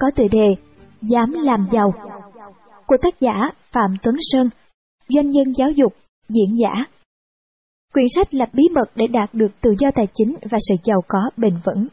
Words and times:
có 0.00 0.10
tựa 0.16 0.28
đề 0.30 0.54
Dám 1.02 1.32
làm 1.32 1.68
giàu 1.72 1.92
của 2.86 2.96
tác 3.02 3.20
giả 3.20 3.50
Phạm 3.72 3.94
Tuấn 4.02 4.16
Sơn, 4.20 4.48
doanh 5.08 5.30
nhân 5.30 5.52
giáo 5.56 5.70
dục, 5.70 5.92
diễn 6.28 6.56
giả. 6.62 6.84
Quyển 7.92 8.06
sách 8.14 8.34
là 8.34 8.46
bí 8.52 8.62
mật 8.74 8.90
để 8.94 9.06
đạt 9.06 9.34
được 9.34 9.48
tự 9.60 9.70
do 9.78 9.88
tài 9.94 10.06
chính 10.14 10.36
và 10.50 10.58
sự 10.68 10.74
giàu 10.84 11.00
có 11.08 11.18
bền 11.36 11.52
vững. 11.64 11.86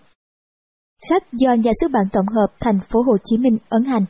Sách 1.09 1.23
do 1.31 1.53
nhà 1.53 1.71
xuất 1.81 1.91
bản 1.91 2.03
tổng 2.13 2.25
hợp 2.35 2.47
thành 2.59 2.79
phố 2.91 2.99
Hồ 3.05 3.17
Chí 3.23 3.37
Minh 3.37 3.57
ấn 3.69 3.83
hành. 3.83 4.05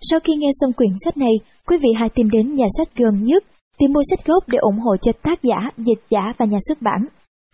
Sau 0.00 0.20
khi 0.20 0.34
nghe 0.34 0.48
xong 0.60 0.72
quyển 0.72 0.90
sách 1.04 1.16
này, 1.16 1.32
quý 1.66 1.78
vị 1.82 1.88
hãy 1.96 2.08
tìm 2.14 2.30
đến 2.30 2.54
nhà 2.54 2.66
sách 2.78 2.88
gần 2.96 3.22
nhất 3.22 3.44
tìm 3.78 3.92
mua 3.92 4.02
sách 4.10 4.26
gốc 4.26 4.48
để 4.48 4.58
ủng 4.58 4.78
hộ 4.78 4.96
cho 4.96 5.12
tác 5.22 5.42
giả, 5.42 5.70
dịch 5.76 6.02
giả 6.10 6.32
và 6.38 6.46
nhà 6.46 6.58
xuất 6.68 6.82
bản. 6.82 7.06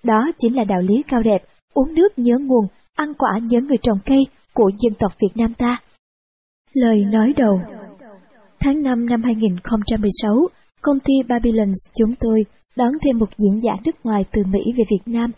Đó 0.02 0.30
chính 0.38 0.56
là 0.56 0.64
đạo 0.64 0.80
lý 0.80 1.02
cao 1.08 1.22
đẹp, 1.22 1.38
uống 1.74 1.94
nước 1.94 2.08
nhớ 2.16 2.38
nguồn, 2.40 2.66
ăn 2.94 3.14
quả 3.14 3.30
nhớ 3.42 3.58
người 3.68 3.78
trồng 3.82 3.98
cây 4.06 4.26
của 4.56 4.70
dân 4.78 4.92
tộc 4.98 5.12
Việt 5.20 5.34
Nam 5.34 5.54
ta. 5.54 5.80
Lời 6.72 7.04
nói 7.04 7.32
đầu 7.36 7.60
Tháng 8.60 8.82
5 8.82 9.06
năm 9.06 9.22
2016, 9.22 10.48
công 10.82 11.00
ty 11.00 11.14
Babylons 11.28 11.78
chúng 11.98 12.14
tôi 12.20 12.44
đón 12.76 12.92
thêm 13.04 13.18
một 13.18 13.28
diễn 13.36 13.60
giả 13.62 13.72
nước 13.84 13.96
ngoài 14.04 14.24
từ 14.32 14.42
Mỹ 14.52 14.60
về 14.76 14.84
Việt 14.90 15.12
Nam. 15.12 15.30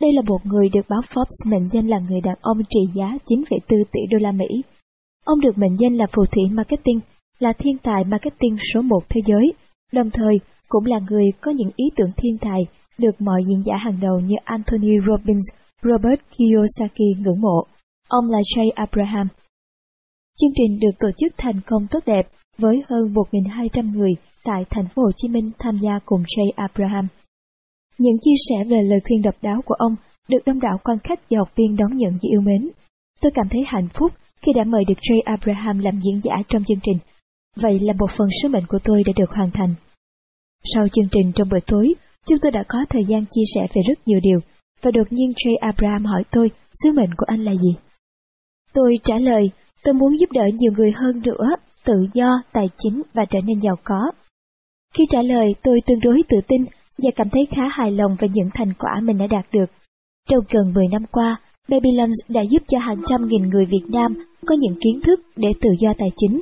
Đây 0.00 0.12
là 0.12 0.22
một 0.22 0.38
người 0.44 0.68
được 0.72 0.88
báo 0.88 1.00
Forbes 1.00 1.50
mệnh 1.50 1.68
danh 1.72 1.88
là 1.88 1.98
người 1.98 2.20
đàn 2.20 2.34
ông 2.40 2.58
trị 2.70 2.80
giá 2.94 3.06
9,4 3.26 3.84
tỷ 3.92 4.00
đô 4.10 4.18
la 4.18 4.32
Mỹ. 4.32 4.62
Ông 5.24 5.40
được 5.40 5.58
mệnh 5.58 5.76
danh 5.78 5.96
là 5.96 6.06
phù 6.12 6.22
thủy 6.26 6.42
marketing, 6.52 7.00
là 7.38 7.52
thiên 7.58 7.78
tài 7.78 8.04
marketing 8.04 8.56
số 8.74 8.82
1 8.82 9.00
thế 9.08 9.20
giới, 9.26 9.52
đồng 9.92 10.10
thời 10.10 10.40
cũng 10.68 10.86
là 10.86 10.98
người 11.10 11.24
có 11.40 11.50
những 11.50 11.70
ý 11.76 11.84
tưởng 11.96 12.10
thiên 12.16 12.38
tài 12.38 12.60
được 12.98 13.20
mọi 13.20 13.42
diễn 13.48 13.62
giả 13.66 13.76
hàng 13.76 14.00
đầu 14.00 14.20
như 14.20 14.34
Anthony 14.44 14.90
Robbins, 15.08 15.42
Robert 15.82 16.20
Kiyosaki 16.30 17.20
ngưỡng 17.20 17.40
mộ. 17.40 17.66
Ông 18.10 18.30
là 18.30 18.38
Jay 18.38 18.70
Abraham. 18.74 19.26
Chương 20.38 20.50
trình 20.54 20.78
được 20.80 20.98
tổ 20.98 21.08
chức 21.18 21.32
thành 21.36 21.60
công 21.66 21.86
tốt 21.90 21.98
đẹp 22.06 22.28
với 22.58 22.82
hơn 22.88 23.14
1.200 23.14 23.92
người 23.96 24.10
tại 24.44 24.64
thành 24.70 24.88
phố 24.94 25.02
Hồ 25.02 25.10
Chí 25.16 25.28
Minh 25.28 25.50
tham 25.58 25.76
gia 25.76 25.98
cùng 26.04 26.22
Jay 26.22 26.50
Abraham. 26.56 27.08
Những 27.98 28.18
chia 28.20 28.34
sẻ 28.48 28.64
về 28.70 28.76
lời 28.82 29.00
khuyên 29.04 29.22
độc 29.22 29.34
đáo 29.42 29.60
của 29.64 29.74
ông 29.74 29.96
được 30.28 30.38
đông 30.46 30.60
đảo 30.60 30.78
quan 30.84 30.98
khách 31.04 31.20
và 31.30 31.38
học 31.38 31.48
viên 31.56 31.76
đón 31.76 31.96
nhận 31.96 32.12
với 32.12 32.30
yêu 32.30 32.40
mến. 32.40 32.70
Tôi 33.20 33.32
cảm 33.34 33.48
thấy 33.50 33.60
hạnh 33.66 33.88
phúc 33.94 34.12
khi 34.42 34.52
đã 34.56 34.64
mời 34.64 34.84
được 34.88 34.98
Jay 35.00 35.20
Abraham 35.24 35.78
làm 35.78 36.00
diễn 36.04 36.20
giả 36.22 36.34
trong 36.48 36.64
chương 36.64 36.80
trình. 36.82 36.98
Vậy 37.56 37.78
là 37.78 37.92
một 37.98 38.10
phần 38.10 38.28
sứ 38.42 38.48
mệnh 38.48 38.66
của 38.68 38.78
tôi 38.84 39.02
đã 39.06 39.12
được 39.16 39.30
hoàn 39.30 39.50
thành. 39.50 39.74
Sau 40.74 40.88
chương 40.88 41.08
trình 41.10 41.32
trong 41.34 41.48
buổi 41.48 41.60
tối, 41.66 41.94
chúng 42.26 42.38
tôi 42.42 42.52
đã 42.52 42.62
có 42.68 42.78
thời 42.90 43.04
gian 43.08 43.24
chia 43.30 43.44
sẻ 43.54 43.60
về 43.74 43.82
rất 43.88 43.98
nhiều 44.06 44.20
điều, 44.22 44.40
và 44.82 44.90
đột 44.90 45.06
nhiên 45.10 45.30
Jay 45.30 45.54
Abraham 45.60 46.04
hỏi 46.04 46.22
tôi 46.30 46.50
sứ 46.82 46.92
mệnh 46.92 47.10
của 47.16 47.26
anh 47.28 47.44
là 47.44 47.52
gì. 47.52 47.89
Tôi 48.74 48.98
trả 49.02 49.18
lời, 49.18 49.50
tôi 49.84 49.94
muốn 49.94 50.18
giúp 50.18 50.32
đỡ 50.32 50.44
nhiều 50.58 50.72
người 50.76 50.92
hơn 50.92 51.22
nữa, 51.24 51.48
tự 51.84 52.06
do, 52.14 52.42
tài 52.52 52.66
chính 52.78 53.02
và 53.14 53.24
trở 53.30 53.38
nên 53.46 53.60
giàu 53.60 53.76
có. 53.84 54.10
Khi 54.94 55.04
trả 55.10 55.22
lời, 55.22 55.54
tôi 55.62 55.78
tương 55.86 56.00
đối 56.00 56.22
tự 56.28 56.36
tin 56.48 56.64
và 56.98 57.10
cảm 57.16 57.28
thấy 57.32 57.46
khá 57.50 57.62
hài 57.70 57.92
lòng 57.92 58.16
về 58.18 58.28
những 58.32 58.48
thành 58.54 58.72
quả 58.78 59.00
mình 59.02 59.18
đã 59.18 59.26
đạt 59.30 59.46
được. 59.52 59.70
Trong 60.28 60.44
gần 60.50 60.74
10 60.74 60.88
năm 60.88 61.02
qua, 61.12 61.36
Babylons 61.68 62.18
đã 62.28 62.40
giúp 62.50 62.62
cho 62.68 62.78
hàng 62.78 63.02
trăm 63.06 63.28
nghìn 63.28 63.48
người 63.48 63.64
Việt 63.64 63.84
Nam 63.92 64.14
có 64.46 64.54
những 64.58 64.78
kiến 64.84 65.00
thức 65.04 65.20
để 65.36 65.48
tự 65.60 65.68
do 65.80 65.92
tài 65.98 66.08
chính. 66.16 66.40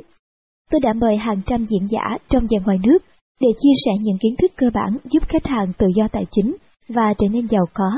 Tôi 0.71 0.81
đã 0.81 0.93
mời 0.93 1.17
hàng 1.17 1.41
trăm 1.47 1.67
diễn 1.67 1.89
giả 1.89 2.19
trong 2.29 2.47
và 2.51 2.59
ngoài 2.65 2.79
nước 2.83 2.99
để 3.41 3.49
chia 3.61 3.73
sẻ 3.85 3.93
những 4.03 4.19
kiến 4.21 4.35
thức 4.39 4.51
cơ 4.57 4.71
bản 4.75 4.97
giúp 5.05 5.23
khách 5.29 5.47
hàng 5.47 5.73
tự 5.79 5.87
do 5.95 6.09
tài 6.09 6.25
chính 6.31 6.57
và 6.89 7.15
trở 7.19 7.29
nên 7.29 7.49
giàu 7.49 7.67
có. 7.75 7.91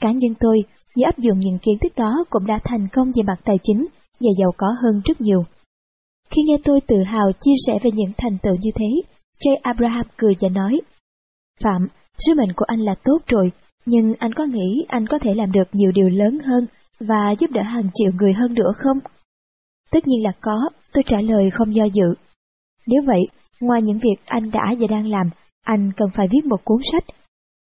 Cá 0.00 0.10
nhân 0.10 0.34
tôi, 0.40 0.64
nhờ 0.94 1.06
áp 1.06 1.18
dụng 1.18 1.38
những 1.38 1.58
kiến 1.58 1.78
thức 1.82 1.92
đó 1.96 2.24
cũng 2.30 2.46
đã 2.46 2.58
thành 2.64 2.88
công 2.92 3.06
về 3.06 3.22
mặt 3.26 3.40
tài 3.44 3.56
chính 3.62 3.86
và 4.20 4.30
giàu 4.38 4.52
có 4.56 4.66
hơn 4.82 5.00
rất 5.04 5.20
nhiều. 5.20 5.44
Khi 6.30 6.42
nghe 6.42 6.56
tôi 6.64 6.80
tự 6.80 6.96
hào 7.06 7.32
chia 7.40 7.54
sẻ 7.66 7.72
về 7.82 7.90
những 7.94 8.10
thành 8.18 8.38
tựu 8.42 8.54
như 8.60 8.70
thế, 8.74 8.86
Jay 9.40 9.56
Abraham 9.62 10.06
cười 10.16 10.34
và 10.40 10.48
nói, 10.48 10.80
Phạm, 11.60 11.88
sứ 12.18 12.34
mệnh 12.34 12.52
của 12.56 12.64
anh 12.68 12.80
là 12.80 12.94
tốt 13.04 13.18
rồi, 13.26 13.52
nhưng 13.86 14.14
anh 14.18 14.34
có 14.34 14.44
nghĩ 14.44 14.84
anh 14.88 15.06
có 15.06 15.18
thể 15.18 15.34
làm 15.34 15.52
được 15.52 15.68
nhiều 15.72 15.92
điều 15.92 16.08
lớn 16.08 16.38
hơn 16.44 16.66
và 17.00 17.34
giúp 17.38 17.50
đỡ 17.50 17.62
hàng 17.62 17.90
triệu 17.92 18.10
người 18.18 18.32
hơn 18.32 18.54
nữa 18.54 18.70
không? 18.76 18.98
Tất 19.90 20.06
nhiên 20.06 20.22
là 20.22 20.32
có, 20.40 20.68
tôi 20.92 21.04
trả 21.06 21.20
lời 21.20 21.50
không 21.50 21.74
do 21.74 21.84
dự. 21.84 22.06
Nếu 22.86 23.02
vậy, 23.06 23.20
ngoài 23.60 23.82
những 23.82 23.98
việc 23.98 24.16
anh 24.26 24.50
đã 24.50 24.74
và 24.80 24.86
đang 24.90 25.06
làm, 25.06 25.30
anh 25.64 25.92
cần 25.96 26.08
phải 26.14 26.26
viết 26.30 26.44
một 26.44 26.64
cuốn 26.64 26.78
sách. 26.92 27.04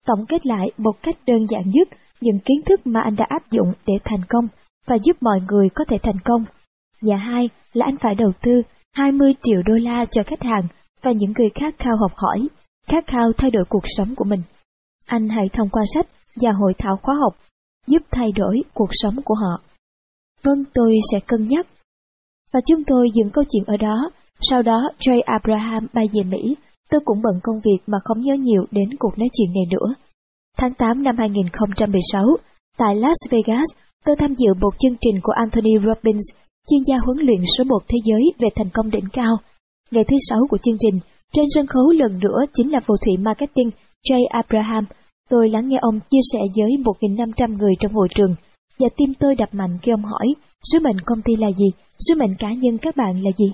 Tổng 0.05 0.25
kết 0.29 0.45
lại 0.45 0.71
một 0.77 1.03
cách 1.03 1.15
đơn 1.27 1.45
giản 1.47 1.63
nhất 1.65 1.87
những 2.21 2.39
kiến 2.39 2.61
thức 2.65 2.87
mà 2.87 3.01
anh 3.03 3.15
đã 3.15 3.25
áp 3.29 3.51
dụng 3.51 3.73
để 3.85 3.93
thành 4.03 4.21
công 4.29 4.47
và 4.87 4.95
giúp 5.03 5.17
mọi 5.21 5.39
người 5.47 5.67
có 5.75 5.85
thể 5.87 5.97
thành 6.03 6.19
công. 6.25 6.45
Và 7.01 7.15
hai 7.15 7.49
là 7.73 7.85
anh 7.85 7.97
phải 7.97 8.15
đầu 8.15 8.31
tư 8.41 8.61
20 8.93 9.33
triệu 9.41 9.61
đô 9.65 9.73
la 9.73 10.05
cho 10.05 10.23
khách 10.27 10.43
hàng 10.43 10.67
và 11.01 11.11
những 11.11 11.33
người 11.37 11.49
khác 11.55 11.75
khao 11.77 11.93
học 12.01 12.11
hỏi, 12.15 12.47
khát 12.87 13.07
khao 13.07 13.31
thay 13.37 13.51
đổi 13.51 13.63
cuộc 13.69 13.83
sống 13.97 14.15
của 14.15 14.25
mình. 14.25 14.41
Anh 15.05 15.29
hãy 15.29 15.49
thông 15.53 15.69
qua 15.69 15.83
sách 15.93 16.07
và 16.41 16.51
hội 16.61 16.73
thảo 16.77 16.97
khóa 17.01 17.15
học, 17.15 17.33
giúp 17.87 18.03
thay 18.11 18.31
đổi 18.35 18.63
cuộc 18.73 18.89
sống 18.91 19.15
của 19.25 19.35
họ. 19.35 19.61
Vâng, 20.43 20.63
tôi 20.73 20.97
sẽ 21.11 21.19
cân 21.27 21.47
nhắc. 21.47 21.67
Và 22.53 22.59
chúng 22.67 22.83
tôi 22.83 23.09
dừng 23.13 23.29
câu 23.29 23.43
chuyện 23.49 23.63
ở 23.67 23.77
đó, 23.77 24.09
sau 24.41 24.61
đó 24.61 24.89
Jay 24.99 25.21
Abraham 25.25 25.87
bay 25.93 26.05
về 26.13 26.23
Mỹ, 26.23 26.55
tôi 26.91 27.01
cũng 27.05 27.21
bận 27.23 27.39
công 27.43 27.59
việc 27.65 27.79
mà 27.87 27.97
không 28.03 28.21
nhớ 28.21 28.33
nhiều 28.33 28.65
đến 28.71 28.89
cuộc 28.99 29.17
nói 29.17 29.29
chuyện 29.33 29.53
này 29.53 29.65
nữa. 29.71 29.93
Tháng 30.57 30.73
8 30.73 31.03
năm 31.03 31.15
2016, 31.17 32.23
tại 32.77 32.95
Las 32.95 33.17
Vegas, 33.29 33.69
tôi 34.05 34.15
tham 34.19 34.33
dự 34.35 34.53
một 34.61 34.73
chương 34.79 34.95
trình 35.01 35.19
của 35.23 35.33
Anthony 35.35 35.71
Robbins, 35.85 36.27
chuyên 36.69 36.81
gia 36.87 36.95
huấn 37.05 37.17
luyện 37.17 37.41
số 37.57 37.63
một 37.63 37.79
thế 37.87 37.97
giới 38.05 38.23
về 38.39 38.47
thành 38.55 38.69
công 38.73 38.89
đỉnh 38.89 39.07
cao. 39.13 39.35
Ngày 39.91 40.03
thứ 40.07 40.17
sáu 40.29 40.39
của 40.49 40.57
chương 40.57 40.77
trình, 40.79 40.99
trên 41.33 41.45
sân 41.55 41.67
khấu 41.67 41.91
lần 41.91 42.19
nữa 42.19 42.39
chính 42.53 42.71
là 42.71 42.79
phù 42.79 42.95
thủy 43.05 43.17
marketing 43.17 43.69
Jay 44.09 44.21
Abraham. 44.29 44.85
Tôi 45.29 45.49
lắng 45.49 45.69
nghe 45.69 45.77
ông 45.81 45.99
chia 46.11 46.23
sẻ 46.33 46.39
với 46.57 46.71
1.500 47.09 47.57
người 47.57 47.73
trong 47.79 47.93
hội 47.93 48.07
trường, 48.15 48.35
và 48.79 48.87
tim 48.97 49.13
tôi 49.19 49.35
đập 49.35 49.49
mạnh 49.51 49.77
khi 49.81 49.91
ông 49.91 50.03
hỏi, 50.03 50.27
sứ 50.71 50.79
mệnh 50.79 50.97
công 51.05 51.21
ty 51.21 51.35
là 51.35 51.47
gì, 51.51 51.65
sứ 51.99 52.15
mệnh 52.15 52.35
cá 52.39 52.53
nhân 52.53 52.77
các 52.77 52.95
bạn 52.95 53.23
là 53.23 53.31
gì? 53.37 53.53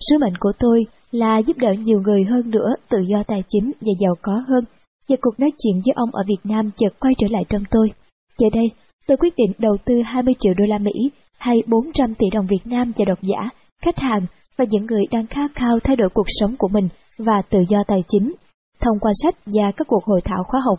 Sứ 0.00 0.18
mệnh 0.20 0.36
của 0.40 0.52
tôi 0.58 0.86
là 1.10 1.38
giúp 1.38 1.56
đỡ 1.56 1.72
nhiều 1.72 2.00
người 2.00 2.24
hơn 2.24 2.50
nữa 2.50 2.74
tự 2.88 2.98
do 3.00 3.22
tài 3.26 3.42
chính 3.48 3.72
và 3.80 3.92
giàu 4.00 4.14
có 4.22 4.32
hơn, 4.48 4.64
và 5.08 5.16
cuộc 5.20 5.40
nói 5.40 5.52
chuyện 5.58 5.74
với 5.74 5.92
ông 5.96 6.10
ở 6.12 6.22
Việt 6.26 6.40
Nam 6.44 6.70
chợt 6.76 7.00
quay 7.00 7.14
trở 7.18 7.26
lại 7.30 7.44
trong 7.48 7.62
tôi. 7.70 7.92
Giờ 8.38 8.48
đây, 8.54 8.70
tôi 9.06 9.16
quyết 9.16 9.34
định 9.36 9.52
đầu 9.58 9.76
tư 9.84 10.02
20 10.04 10.34
triệu 10.40 10.54
đô 10.54 10.64
la 10.68 10.78
Mỹ 10.78 11.10
hay 11.38 11.56
400 11.66 12.14
tỷ 12.14 12.26
đồng 12.32 12.46
Việt 12.46 12.64
Nam 12.64 12.92
cho 12.92 13.04
độc 13.04 13.18
giả, 13.22 13.48
khách 13.82 13.98
hàng 13.98 14.26
và 14.56 14.64
những 14.70 14.86
người 14.86 15.04
đang 15.10 15.26
khát 15.26 15.50
khao 15.54 15.78
thay 15.84 15.96
đổi 15.96 16.08
cuộc 16.14 16.26
sống 16.28 16.54
của 16.58 16.68
mình 16.68 16.88
và 17.18 17.42
tự 17.50 17.58
do 17.68 17.78
tài 17.86 18.00
chính, 18.08 18.34
thông 18.80 18.98
qua 19.00 19.12
sách 19.22 19.34
và 19.46 19.72
các 19.76 19.86
cuộc 19.86 20.04
hội 20.04 20.20
thảo 20.24 20.44
khóa 20.48 20.60
học. 20.64 20.78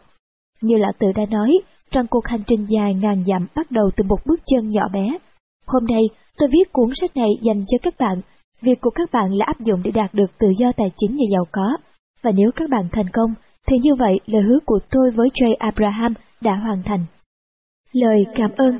Như 0.61 0.77
lão 0.77 0.91
tự 0.99 1.07
đã 1.15 1.23
nói, 1.29 1.59
trong 1.91 2.07
cuộc 2.09 2.27
hành 2.27 2.43
trình 2.47 2.65
dài 2.69 2.93
ngàn 2.93 3.23
dặm 3.27 3.47
bắt 3.55 3.71
đầu 3.71 3.89
từ 3.95 4.03
một 4.03 4.17
bước 4.25 4.39
chân 4.45 4.69
nhỏ 4.69 4.83
bé. 4.93 5.17
Hôm 5.67 5.85
nay, 5.85 6.01
tôi 6.37 6.49
viết 6.51 6.71
cuốn 6.71 6.89
sách 7.01 7.17
này 7.17 7.29
dành 7.41 7.63
cho 7.67 7.77
các 7.81 7.93
bạn. 7.99 8.21
Việc 8.61 8.81
của 8.81 8.89
các 8.89 9.09
bạn 9.11 9.33
là 9.33 9.45
áp 9.47 9.59
dụng 9.59 9.83
để 9.83 9.91
đạt 9.91 10.13
được 10.13 10.31
tự 10.39 10.47
do 10.59 10.71
tài 10.77 10.91
chính 10.97 11.11
và 11.11 11.25
giàu 11.33 11.45
có. 11.51 11.77
Và 12.23 12.31
nếu 12.31 12.51
các 12.55 12.69
bạn 12.69 12.83
thành 12.91 13.09
công, 13.13 13.33
thì 13.67 13.77
như 13.81 13.95
vậy 13.95 14.19
lời 14.25 14.41
hứa 14.41 14.59
của 14.65 14.79
tôi 14.91 15.11
với 15.15 15.29
Jay 15.33 15.55
Abraham 15.59 16.13
đã 16.41 16.55
hoàn 16.55 16.83
thành. 16.85 17.05
Lời 17.93 18.25
cảm 18.35 18.51
ơn 18.57 18.77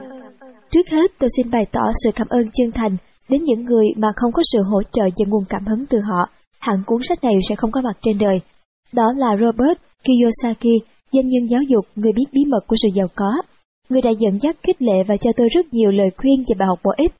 Trước 0.72 0.90
hết 0.92 1.12
tôi 1.20 1.30
xin 1.38 1.52
bày 1.52 1.66
tỏ 1.72 1.82
sự 2.04 2.10
cảm 2.16 2.28
ơn 2.28 2.46
chân 2.54 2.72
thành 2.72 2.98
đến 3.30 3.44
những 3.44 3.66
người 3.66 3.86
mà 3.98 4.08
không 4.16 4.32
có 4.32 4.42
sự 4.52 4.60
hỗ 4.72 4.84
trợ 4.92 5.04
và 5.04 5.26
nguồn 5.28 5.44
cảm 5.50 5.66
hứng 5.66 5.86
từ 5.86 5.98
họ, 6.00 6.30
hẳn 6.60 6.84
cuốn 6.86 7.02
sách 7.10 7.24
này 7.24 7.34
sẽ 7.50 7.56
không 7.56 7.72
có 7.72 7.82
mặt 7.82 7.98
trên 8.02 8.18
đời. 8.18 8.42
Đó 8.94 9.14
là 9.18 9.38
Robert 9.42 9.80
Kiyosaki, 10.04 10.76
doanh 11.12 11.28
nhân 11.28 11.50
giáo 11.50 11.62
dục, 11.68 11.86
người 11.96 12.12
biết 12.12 12.26
bí 12.34 12.42
mật 12.48 12.68
của 12.68 12.76
sự 12.84 12.90
giàu 12.94 13.08
có. 13.16 13.32
Người 13.90 14.02
đã 14.02 14.10
dẫn 14.20 14.40
dắt 14.42 14.58
khích 14.64 14.82
lệ 14.82 15.04
và 15.08 15.18
cho 15.18 15.32
tôi 15.38 15.48
rất 15.50 15.74
nhiều 15.74 15.92
lời 15.92 16.08
khuyên 16.18 16.44
và 16.48 16.56
bài 16.60 16.68
học 16.68 16.80
bổ 16.84 16.92
ích. 16.98 17.14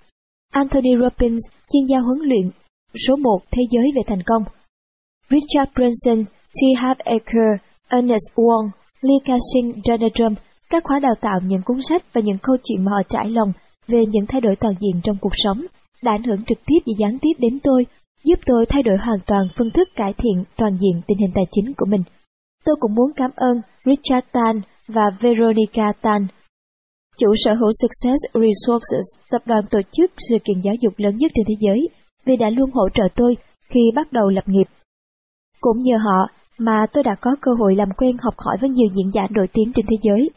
Anthony 0.54 0.96
Robbins, 1.02 1.42
chuyên 1.72 1.86
gia 1.90 2.00
huấn 2.00 2.20
luyện, 2.30 2.50
số 3.08 3.16
1 3.16 3.40
thế 3.52 3.64
giới 3.72 3.92
về 3.96 4.02
thành 4.08 4.24
công. 4.26 4.44
Richard 5.30 5.72
Branson, 5.76 6.26
T. 6.26 6.60
Harv 6.78 7.00
Eker, 7.00 7.52
Ernest 7.90 8.28
Wong, 8.36 8.70
Lee 9.02 9.20
Ka-shing, 9.26 9.82
Donald 9.84 10.12
Trump, 10.14 10.38
các 10.70 10.84
khóa 10.84 11.00
đào 11.00 11.16
tạo 11.22 11.40
những 11.44 11.62
cuốn 11.66 11.78
sách 11.90 12.14
và 12.14 12.22
những 12.22 12.38
câu 12.42 12.56
chuyện 12.64 12.86
mà 12.86 12.92
họ 12.92 13.02
trải 13.10 13.30
lòng 13.30 13.52
về 13.88 14.06
những 14.06 14.26
thay 14.28 14.42
đổi 14.42 14.56
toàn 14.60 14.76
diện 14.80 15.02
trong 15.04 15.18
cuộc 15.22 15.34
sống 15.34 15.66
đã 16.04 16.12
ảnh 16.12 16.24
hưởng 16.24 16.44
trực 16.48 16.58
tiếp 16.66 16.80
và 16.86 16.94
gián 17.00 17.18
tiếp 17.22 17.34
đến 17.40 17.60
tôi, 17.64 17.86
giúp 18.24 18.40
tôi 18.46 18.66
thay 18.70 18.84
đổi 18.84 18.98
hoàn 18.98 19.20
toàn 19.26 19.48
phương 19.58 19.72
thức 19.72 19.88
cải 19.96 20.14
thiện 20.18 20.44
toàn 20.58 20.78
diện 20.78 21.02
tình 21.08 21.18
hình 21.18 21.32
tài 21.36 21.46
chính 21.52 21.74
của 21.78 21.86
mình. 21.86 22.04
Tôi 22.66 22.76
cũng 22.80 22.96
muốn 22.96 23.12
cảm 23.16 23.32
ơn 23.36 23.62
Richard 23.86 24.28
Tan 24.32 24.62
và 24.88 25.04
Veronica 25.22 25.92
Tan, 26.02 26.28
chủ 27.20 27.28
sở 27.36 27.54
hữu 27.54 27.70
Success 27.82 28.20
Resources, 28.34 29.06
tập 29.32 29.42
đoàn 29.46 29.64
tổ 29.72 29.80
chức 29.92 30.12
sự 30.30 30.36
kiện 30.44 30.60
giáo 30.64 30.76
dục 30.82 30.94
lớn 30.98 31.18
nhất 31.18 31.32
trên 31.36 31.46
thế 31.48 31.56
giới, 31.60 31.90
vì 32.26 32.36
đã 32.38 32.50
luôn 32.50 32.70
hỗ 32.74 32.90
trợ 32.94 33.04
tôi 33.16 33.38
khi 33.70 33.80
bắt 33.96 34.14
đầu 34.14 34.30
lập 34.30 34.44
nghiệp. 34.48 34.68
Cũng 35.62 35.82
nhờ 35.82 35.98
họ 35.98 36.28
mà 36.58 36.86
tôi 36.94 37.04
đã 37.04 37.16
có 37.22 37.32
cơ 37.42 37.52
hội 37.60 37.76
làm 37.76 37.90
quen 37.98 38.18
học 38.24 38.34
hỏi 38.38 38.58
với 38.62 38.70
nhiều 38.70 38.88
diễn 38.96 39.12
giả 39.14 39.22
nổi 39.30 39.48
tiếng 39.54 39.72
trên 39.76 39.86
thế 39.90 39.98
giới. 40.02 40.30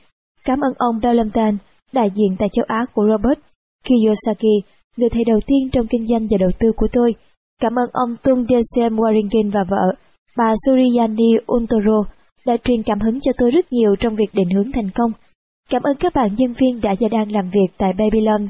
Cảm 0.44 0.61
ơn 0.61 0.73
ông 0.79 1.00
Dalton, 1.02 1.58
đại 1.93 2.08
diện 2.14 2.37
tại 2.38 2.49
châu 2.52 2.64
Á 2.69 2.84
của 2.94 3.06
Robert 3.11 3.40
Kiyosaki, 3.84 4.55
người 4.96 5.08
thầy 5.08 5.25
đầu 5.25 5.40
tiên 5.46 5.69
trong 5.73 5.87
kinh 5.87 6.06
doanh 6.06 6.26
và 6.31 6.37
đầu 6.40 6.50
tư 6.58 6.73
của 6.76 6.87
tôi. 6.93 7.14
Cảm 7.61 7.73
ơn 7.79 7.90
ông 7.93 8.17
Tung 8.23 8.46
Desem 8.49 8.96
Waringen 8.96 9.50
và 9.55 9.64
vợ, 9.69 9.94
bà 10.37 10.55
Suriyani 10.67 11.31
Untoro, 11.46 12.02
đã 12.46 12.56
truyền 12.64 12.82
cảm 12.82 13.00
hứng 13.00 13.20
cho 13.20 13.32
tôi 13.38 13.50
rất 13.50 13.73
nhiều 13.73 13.96
trong 14.00 14.17
việc 14.17 14.31
định 14.32 14.50
hướng 14.50 14.73
thành 14.73 14.90
công. 14.94 15.12
Cảm 15.70 15.82
ơn 15.82 15.97
các 15.97 16.14
bạn 16.14 16.35
nhân 16.37 16.53
viên 16.53 16.81
đã 16.81 16.94
và 17.00 17.09
đang 17.09 17.32
làm 17.32 17.50
việc 17.50 17.73
tại 17.79 17.93
Babylon, 17.99 18.47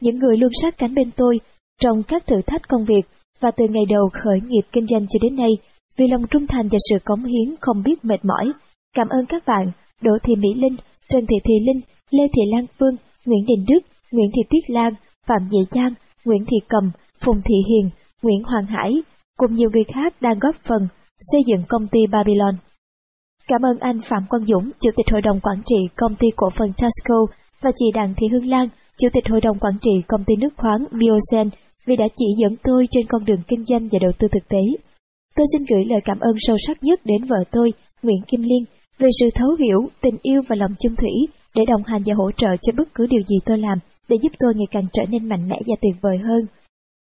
những 0.00 0.18
người 0.18 0.36
luôn 0.36 0.50
sát 0.62 0.78
cánh 0.78 0.94
bên 0.94 1.10
tôi 1.16 1.40
trong 1.80 2.02
các 2.02 2.26
thử 2.26 2.36
thách 2.46 2.68
công 2.68 2.84
việc 2.84 3.02
và 3.40 3.50
từ 3.56 3.64
ngày 3.70 3.84
đầu 3.88 4.08
khởi 4.12 4.40
nghiệp 4.46 4.62
kinh 4.72 4.86
doanh 4.86 5.06
cho 5.08 5.18
đến 5.22 5.36
nay, 5.36 5.50
vì 5.98 6.08
lòng 6.08 6.22
trung 6.30 6.46
thành 6.46 6.68
và 6.68 6.78
sự 6.90 6.96
cống 7.04 7.24
hiến 7.24 7.54
không 7.60 7.82
biết 7.84 8.04
mệt 8.04 8.24
mỏi. 8.24 8.52
Cảm 8.96 9.08
ơn 9.08 9.26
các 9.26 9.42
bạn 9.46 9.72
Đỗ 10.02 10.12
Thị 10.22 10.36
Mỹ 10.36 10.48
Linh, 10.56 10.76
Trần 11.08 11.26
Thị 11.26 11.36
Thùy 11.44 11.56
Linh, 11.66 11.80
Lê 12.10 12.24
Thị 12.34 12.42
Lan 12.52 12.66
Phương, 12.78 12.96
Nguyễn 13.26 13.44
Đình 13.46 13.64
Đức, 13.68 13.80
Nguyễn 14.12 14.30
Thị 14.34 14.42
Tuyết 14.50 14.70
Lan, 14.70 14.92
Phạm 15.26 15.48
Dị 15.50 15.58
Giang, 15.70 15.94
Nguyễn 16.24 16.44
Thị 16.44 16.56
Cầm, 16.68 16.90
Phùng 17.24 17.42
Thị 17.44 17.54
Hiền, 17.68 17.90
Nguyễn 18.22 18.42
Hoàng 18.44 18.66
Hải, 18.66 19.02
cùng 19.36 19.54
nhiều 19.54 19.70
người 19.72 19.84
khác 19.84 20.14
đang 20.20 20.38
góp 20.38 20.54
phần 20.68 20.88
xây 21.18 21.40
dựng 21.46 21.62
công 21.68 21.86
ty 21.86 22.00
Babylon. 22.12 22.54
Cảm 23.50 23.62
ơn 23.62 23.78
anh 23.80 24.00
Phạm 24.08 24.22
Quang 24.28 24.46
Dũng, 24.46 24.70
Chủ 24.80 24.90
tịch 24.96 25.06
Hội 25.12 25.22
đồng 25.22 25.40
Quản 25.40 25.62
trị 25.66 25.76
Công 25.96 26.14
ty 26.14 26.28
Cổ 26.36 26.50
phần 26.50 26.70
Tasco 26.78 27.18
và 27.62 27.70
chị 27.78 27.84
Đặng 27.94 28.14
Thị 28.16 28.26
Hương 28.32 28.48
Lan, 28.48 28.68
Chủ 28.98 29.08
tịch 29.12 29.28
Hội 29.28 29.40
đồng 29.40 29.58
Quản 29.58 29.74
trị 29.82 29.90
Công 30.08 30.24
ty 30.26 30.34
Nước 30.36 30.54
khoáng 30.56 30.84
Biosen 30.92 31.50
vì 31.86 31.96
đã 31.96 32.04
chỉ 32.16 32.26
dẫn 32.40 32.56
tôi 32.62 32.88
trên 32.90 33.06
con 33.06 33.24
đường 33.24 33.42
kinh 33.48 33.64
doanh 33.64 33.88
và 33.92 33.98
đầu 34.02 34.12
tư 34.18 34.28
thực 34.32 34.48
tế. 34.48 34.62
Tôi 35.36 35.46
xin 35.52 35.62
gửi 35.70 35.84
lời 35.84 36.00
cảm 36.04 36.18
ơn 36.20 36.34
sâu 36.38 36.56
sắc 36.66 36.78
nhất 36.82 37.00
đến 37.04 37.24
vợ 37.24 37.44
tôi, 37.52 37.72
Nguyễn 38.02 38.22
Kim 38.28 38.42
Liên, 38.42 38.64
về 38.98 39.08
sự 39.20 39.26
thấu 39.34 39.50
hiểu, 39.58 39.80
tình 40.00 40.16
yêu 40.22 40.42
và 40.48 40.56
lòng 40.56 40.74
chung 40.80 40.96
thủy 40.96 41.12
để 41.54 41.62
đồng 41.68 41.82
hành 41.86 42.02
và 42.06 42.14
hỗ 42.16 42.30
trợ 42.36 42.56
cho 42.62 42.72
bất 42.76 42.94
cứ 42.94 43.06
điều 43.06 43.22
gì 43.22 43.36
tôi 43.46 43.58
làm 43.58 43.78
để 44.08 44.16
giúp 44.22 44.32
tôi 44.38 44.52
ngày 44.56 44.66
càng 44.70 44.86
trở 44.92 45.02
nên 45.10 45.28
mạnh 45.28 45.48
mẽ 45.48 45.56
và 45.66 45.74
tuyệt 45.82 45.96
vời 46.00 46.18
hơn. 46.18 46.46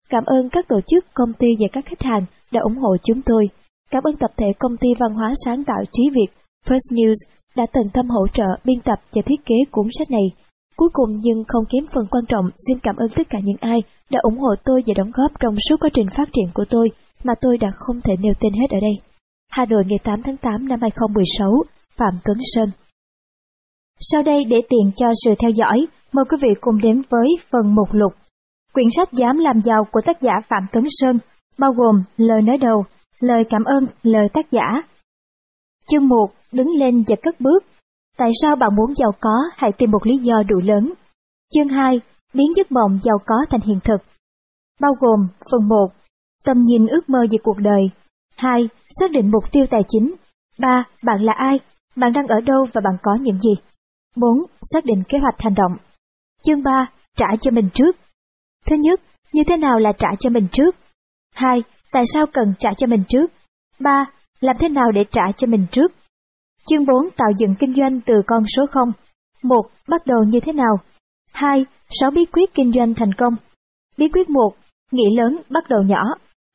Cảm 0.09 0.23
ơn 0.25 0.49
các 0.49 0.67
tổ 0.67 0.79
chức, 0.87 1.05
công 1.13 1.33
ty 1.39 1.47
và 1.59 1.67
các 1.73 1.85
khách 1.85 2.03
hàng 2.03 2.25
đã 2.51 2.61
ủng 2.63 2.77
hộ 2.77 2.97
chúng 3.03 3.21
tôi. 3.25 3.49
Cảm 3.91 4.03
ơn 4.03 4.17
tập 4.17 4.31
thể 4.37 4.47
công 4.59 4.77
ty 4.77 4.89
văn 4.99 5.13
hóa 5.13 5.33
sáng 5.45 5.63
tạo 5.63 5.83
Trí 5.91 6.03
Việt, 6.13 6.27
First 6.67 6.95
News 6.95 7.19
đã 7.55 7.65
tận 7.73 7.83
tâm 7.93 8.05
hỗ 8.09 8.27
trợ 8.33 8.47
biên 8.65 8.79
tập 8.81 8.99
và 9.13 9.21
thiết 9.25 9.45
kế 9.45 9.55
cuốn 9.71 9.87
sách 9.97 10.11
này. 10.11 10.31
Cuối 10.75 10.89
cùng 10.93 11.19
nhưng 11.21 11.43
không 11.47 11.63
kém 11.69 11.85
phần 11.93 12.05
quan 12.11 12.23
trọng, 12.27 12.45
xin 12.67 12.77
cảm 12.83 12.95
ơn 12.95 13.09
tất 13.15 13.29
cả 13.29 13.39
những 13.43 13.57
ai 13.59 13.83
đã 14.09 14.19
ủng 14.23 14.37
hộ 14.37 14.55
tôi 14.63 14.81
và 14.87 14.93
đóng 14.97 15.11
góp 15.13 15.31
trong 15.39 15.55
suốt 15.69 15.75
quá 15.79 15.89
trình 15.93 16.07
phát 16.15 16.29
triển 16.33 16.45
của 16.53 16.65
tôi 16.69 16.89
mà 17.23 17.33
tôi 17.41 17.57
đã 17.57 17.67
không 17.75 18.01
thể 18.01 18.13
nêu 18.19 18.33
tên 18.39 18.53
hết 18.53 18.69
ở 18.69 18.79
đây. 18.81 18.95
Hà 19.51 19.65
Nội 19.65 19.83
ngày 19.87 19.99
8 20.03 20.21
tháng 20.23 20.37
8 20.37 20.67
năm 20.67 20.79
2016, 20.81 21.51
Phạm 21.97 22.13
Tuấn 22.25 22.37
Sơn 22.55 22.69
Sau 23.99 24.23
đây 24.23 24.43
để 24.49 24.61
tiện 24.69 24.91
cho 24.95 25.07
sự 25.25 25.31
theo 25.39 25.51
dõi, 25.51 25.87
mời 26.13 26.25
quý 26.29 26.37
vị 26.41 26.49
cùng 26.61 26.81
đến 26.81 27.01
với 27.09 27.27
phần 27.51 27.75
mục 27.75 27.89
lục. 27.91 28.13
Quyển 28.73 28.87
sách 28.95 29.13
Dám 29.13 29.37
làm 29.37 29.61
giàu 29.61 29.83
của 29.91 30.01
tác 30.05 30.21
giả 30.21 30.33
Phạm 30.49 30.67
Tuấn 30.71 30.85
Sơn, 30.89 31.17
bao 31.59 31.71
gồm 31.71 32.03
lời 32.17 32.41
nói 32.41 32.57
đầu, 32.57 32.83
lời 33.21 33.43
cảm 33.49 33.63
ơn, 33.63 33.87
lời 34.03 34.27
tác 34.33 34.51
giả. 34.51 34.81
Chương 35.87 36.07
1, 36.07 36.27
đứng 36.51 36.67
lên 36.67 37.03
và 37.07 37.15
cất 37.23 37.41
bước. 37.41 37.63
Tại 38.17 38.29
sao 38.41 38.55
bạn 38.55 38.75
muốn 38.75 38.95
giàu 38.95 39.11
có, 39.19 39.43
hãy 39.55 39.71
tìm 39.77 39.91
một 39.91 40.05
lý 40.05 40.17
do 40.17 40.43
đủ 40.47 40.59
lớn. 40.63 40.93
Chương 41.53 41.69
2, 41.69 42.01
biến 42.33 42.47
giấc 42.55 42.71
mộng 42.71 42.99
giàu 43.03 43.17
có 43.25 43.35
thành 43.49 43.61
hiện 43.61 43.79
thực. 43.83 43.97
Bao 44.81 44.91
gồm 44.99 45.27
phần 45.51 45.67
1, 45.69 45.87
tầm 46.45 46.57
nhìn 46.61 46.87
ước 46.87 47.09
mơ 47.09 47.19
về 47.31 47.37
cuộc 47.43 47.57
đời. 47.57 47.89
2. 48.35 48.69
Xác 48.99 49.11
định 49.11 49.31
mục 49.31 49.43
tiêu 49.51 49.65
tài 49.69 49.81
chính. 49.87 50.15
3. 50.59 50.83
Bạn 51.03 51.21
là 51.21 51.33
ai? 51.37 51.59
Bạn 51.95 52.13
đang 52.13 52.27
ở 52.27 52.41
đâu 52.41 52.65
và 52.73 52.81
bạn 52.81 52.93
có 53.03 53.17
những 53.21 53.39
gì? 53.39 53.51
4. 54.15 54.29
Xác 54.73 54.85
định 54.85 55.03
kế 55.09 55.17
hoạch 55.17 55.35
hành 55.37 55.53
động. 55.53 55.77
Chương 56.43 56.63
3. 56.63 56.87
Trả 57.17 57.27
cho 57.41 57.51
mình 57.51 57.69
trước. 57.73 57.95
Thứ 58.65 58.75
nhất, 58.79 59.01
như 59.33 59.43
thế 59.49 59.57
nào 59.57 59.79
là 59.79 59.91
trả 59.99 60.07
cho 60.19 60.29
mình 60.29 60.47
trước? 60.51 60.75
2. 61.33 61.63
Tại 61.91 62.03
sao 62.13 62.25
cần 62.33 62.53
trả 62.59 62.69
cho 62.77 62.87
mình 62.87 63.03
trước? 63.07 63.31
3. 63.79 64.05
Làm 64.39 64.55
thế 64.59 64.69
nào 64.69 64.91
để 64.91 65.01
trả 65.11 65.21
cho 65.37 65.47
mình 65.47 65.65
trước? 65.71 65.91
Chương 66.69 66.85
4 66.85 67.09
tạo 67.17 67.29
dựng 67.37 67.55
kinh 67.59 67.73
doanh 67.73 68.01
từ 68.05 68.13
con 68.27 68.43
số 68.55 68.65
0. 68.65 68.91
1. 69.43 69.61
Bắt 69.87 70.05
đầu 70.05 70.23
như 70.27 70.39
thế 70.39 70.53
nào? 70.53 70.77
2. 71.33 71.65
6 71.89 72.11
bí 72.11 72.25
quyết 72.25 72.53
kinh 72.53 72.71
doanh 72.71 72.93
thành 72.93 73.13
công. 73.13 73.35
Bí 73.97 74.09
quyết 74.09 74.29
1. 74.29 74.51
Nghĩ 74.91 75.03
lớn, 75.17 75.41
bắt 75.49 75.63
đầu 75.69 75.81
nhỏ. 75.83 76.01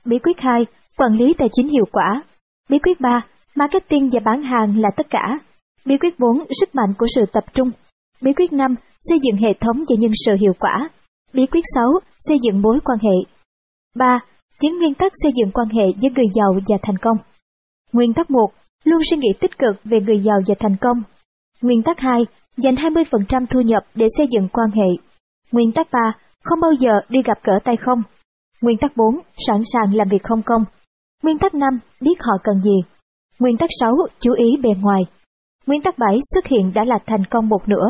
Bí 0.05 0.19
quyết 0.19 0.41
2. 0.41 0.67
Quản 0.97 1.13
lý 1.13 1.35
tài 1.39 1.49
chính 1.53 1.69
hiệu 1.69 1.85
quả. 1.93 2.23
Bí 2.71 2.79
quyết 2.79 3.01
3. 3.01 3.21
Marketing 3.55 4.09
và 4.13 4.21
bán 4.25 4.43
hàng 4.43 4.81
là 4.81 4.89
tất 4.97 5.07
cả. 5.11 5.39
Bí 5.85 5.99
quyết 5.99 6.19
4. 6.19 6.47
Sức 6.61 6.75
mạnh 6.75 6.95
của 6.99 7.07
sự 7.15 7.23
tập 7.33 7.45
trung. 7.55 7.71
Bí 8.23 8.33
quyết 8.33 8.53
5. 8.53 8.75
Xây 9.01 9.19
dựng 9.23 9.37
hệ 9.37 9.51
thống 9.61 9.77
và 9.77 9.97
nhân 9.99 10.13
sự 10.27 10.33
hiệu 10.41 10.53
quả. 10.59 10.89
Bí 11.33 11.47
quyết 11.47 11.65
6. 11.75 11.85
Xây 12.19 12.37
dựng 12.43 12.63
mối 12.63 12.79
quan 12.85 12.99
hệ. 13.03 13.31
3. 13.97 14.21
Chín 14.61 14.79
nguyên 14.79 14.95
tắc 14.95 15.13
xây 15.23 15.33
dựng 15.35 15.51
quan 15.53 15.69
hệ 15.69 15.85
giữa 16.01 16.09
người 16.15 16.27
giàu 16.35 16.53
và 16.69 16.77
thành 16.83 16.99
công. 16.99 17.17
Nguyên 17.93 18.15
tắc 18.15 18.31
1. 18.31 18.49
Luôn 18.85 19.01
suy 19.11 19.17
nghĩ 19.17 19.29
tích 19.41 19.59
cực 19.59 19.77
về 19.85 19.99
người 20.07 20.19
giàu 20.19 20.37
và 20.47 20.55
thành 20.59 20.77
công. 20.81 21.03
Nguyên 21.63 21.83
tắc 21.83 21.99
2. 22.01 22.27
Dành 22.57 22.75
20% 22.75 23.47
thu 23.47 23.61
nhập 23.61 23.83
để 23.95 24.07
xây 24.17 24.27
dựng 24.31 24.49
quan 24.49 24.71
hệ. 24.71 24.89
Nguyên 25.53 25.73
tắc 25.73 25.89
3. 25.93 26.01
Không 26.43 26.61
bao 26.61 26.73
giờ 26.73 26.91
đi 27.09 27.23
gặp 27.25 27.39
cỡ 27.43 27.53
tay 27.65 27.77
không. 27.77 28.03
Nguyên 28.63 28.79
tắc 28.79 28.97
4. 28.97 29.21
Sẵn 29.47 29.61
sàng 29.73 29.95
làm 29.95 30.09
việc 30.09 30.23
không 30.23 30.43
công. 30.43 30.63
Nguyên 31.23 31.39
tắc 31.39 31.55
5. 31.55 31.79
Biết 32.01 32.15
họ 32.21 32.33
cần 32.45 32.61
gì. 32.63 32.77
Nguyên 33.39 33.57
tắc 33.57 33.71
6. 33.81 33.93
Chú 34.19 34.33
ý 34.33 34.57
bề 34.63 34.71
ngoài. 34.81 35.03
Nguyên 35.67 35.83
tắc 35.83 35.99
7. 35.99 36.17
Xuất 36.35 36.47
hiện 36.47 36.73
đã 36.75 36.85
là 36.85 36.99
thành 37.07 37.25
công 37.31 37.49
một 37.49 37.69
nửa. 37.69 37.87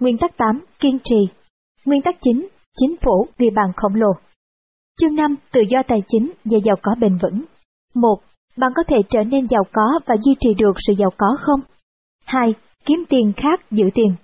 Nguyên 0.00 0.18
tắc 0.18 0.36
8. 0.36 0.64
Kiên 0.80 0.98
trì. 1.04 1.16
Nguyên 1.86 2.02
tắc 2.02 2.16
9. 2.20 2.48
Chính 2.76 2.96
phủ 2.96 3.26
vì 3.38 3.50
bàn 3.50 3.72
khổng 3.76 3.94
lồ. 3.94 4.12
Chương 5.00 5.14
5. 5.14 5.34
Tự 5.52 5.60
do 5.68 5.78
tài 5.88 5.98
chính 6.08 6.32
và 6.44 6.58
giàu 6.64 6.76
có 6.82 6.94
bền 7.00 7.18
vững. 7.22 7.44
1. 7.94 8.16
Bạn 8.56 8.72
có 8.74 8.82
thể 8.88 8.96
trở 9.08 9.20
nên 9.24 9.46
giàu 9.46 9.62
có 9.72 10.00
và 10.06 10.16
duy 10.22 10.34
trì 10.40 10.54
được 10.54 10.72
sự 10.86 10.92
giàu 10.98 11.10
có 11.18 11.26
không? 11.40 11.60
2. 12.26 12.54
Kiếm 12.84 13.04
tiền 13.08 13.32
khác 13.36 13.60
giữ 13.70 13.84
tiền. 13.94 14.14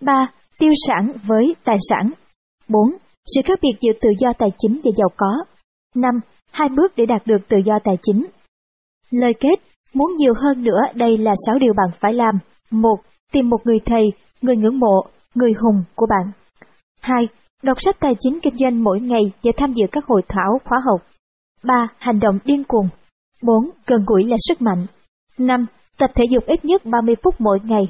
3. 0.00 0.30
Tiêu 0.58 0.72
sản 0.86 1.12
với 1.26 1.54
tài 1.64 1.76
sản. 1.90 2.10
4. 2.68 2.82
Sự 3.34 3.40
khác 3.44 3.58
biệt 3.62 3.78
giữa 3.80 3.92
tự 4.00 4.08
do 4.18 4.32
tài 4.38 4.48
chính 4.58 4.80
và 4.84 4.90
giàu 4.96 5.08
có. 5.16 5.44
5. 5.94 6.10
Hai 6.50 6.68
bước 6.68 6.92
để 6.96 7.06
đạt 7.06 7.26
được 7.26 7.48
tự 7.48 7.56
do 7.64 7.74
tài 7.84 7.94
chính. 8.02 8.26
Lời 9.10 9.32
kết, 9.40 9.56
muốn 9.94 10.14
nhiều 10.14 10.32
hơn 10.42 10.64
nữa 10.64 10.80
đây 10.94 11.18
là 11.18 11.34
6 11.46 11.58
điều 11.58 11.72
bạn 11.76 11.88
phải 12.00 12.12
làm. 12.12 12.34
1. 12.70 12.96
Tìm 13.32 13.48
một 13.48 13.60
người 13.64 13.78
thầy, 13.86 14.02
người 14.42 14.56
ngưỡng 14.56 14.78
mộ, 14.78 15.02
người 15.34 15.52
hùng 15.52 15.84
của 15.94 16.06
bạn. 16.10 16.32
2. 17.00 17.28
Đọc 17.62 17.76
sách 17.80 17.96
tài 18.00 18.12
chính 18.20 18.38
kinh 18.42 18.56
doanh 18.56 18.84
mỗi 18.84 19.00
ngày 19.00 19.22
và 19.42 19.52
tham 19.56 19.72
dự 19.72 19.86
các 19.92 20.04
hội 20.06 20.22
thảo 20.28 20.58
khóa 20.64 20.78
học. 20.86 21.00
3. 21.64 21.88
Hành 21.98 22.20
động 22.20 22.38
điên 22.44 22.64
cuồng. 22.64 22.88
4. 23.42 23.70
Gần 23.86 24.04
gũi 24.06 24.24
là 24.24 24.36
sức 24.48 24.62
mạnh. 24.62 24.86
5. 25.38 25.66
Tập 25.98 26.10
thể 26.14 26.24
dục 26.30 26.44
ít 26.46 26.64
nhất 26.64 26.82
30 26.84 27.14
phút 27.22 27.34
mỗi 27.38 27.58
ngày. 27.64 27.82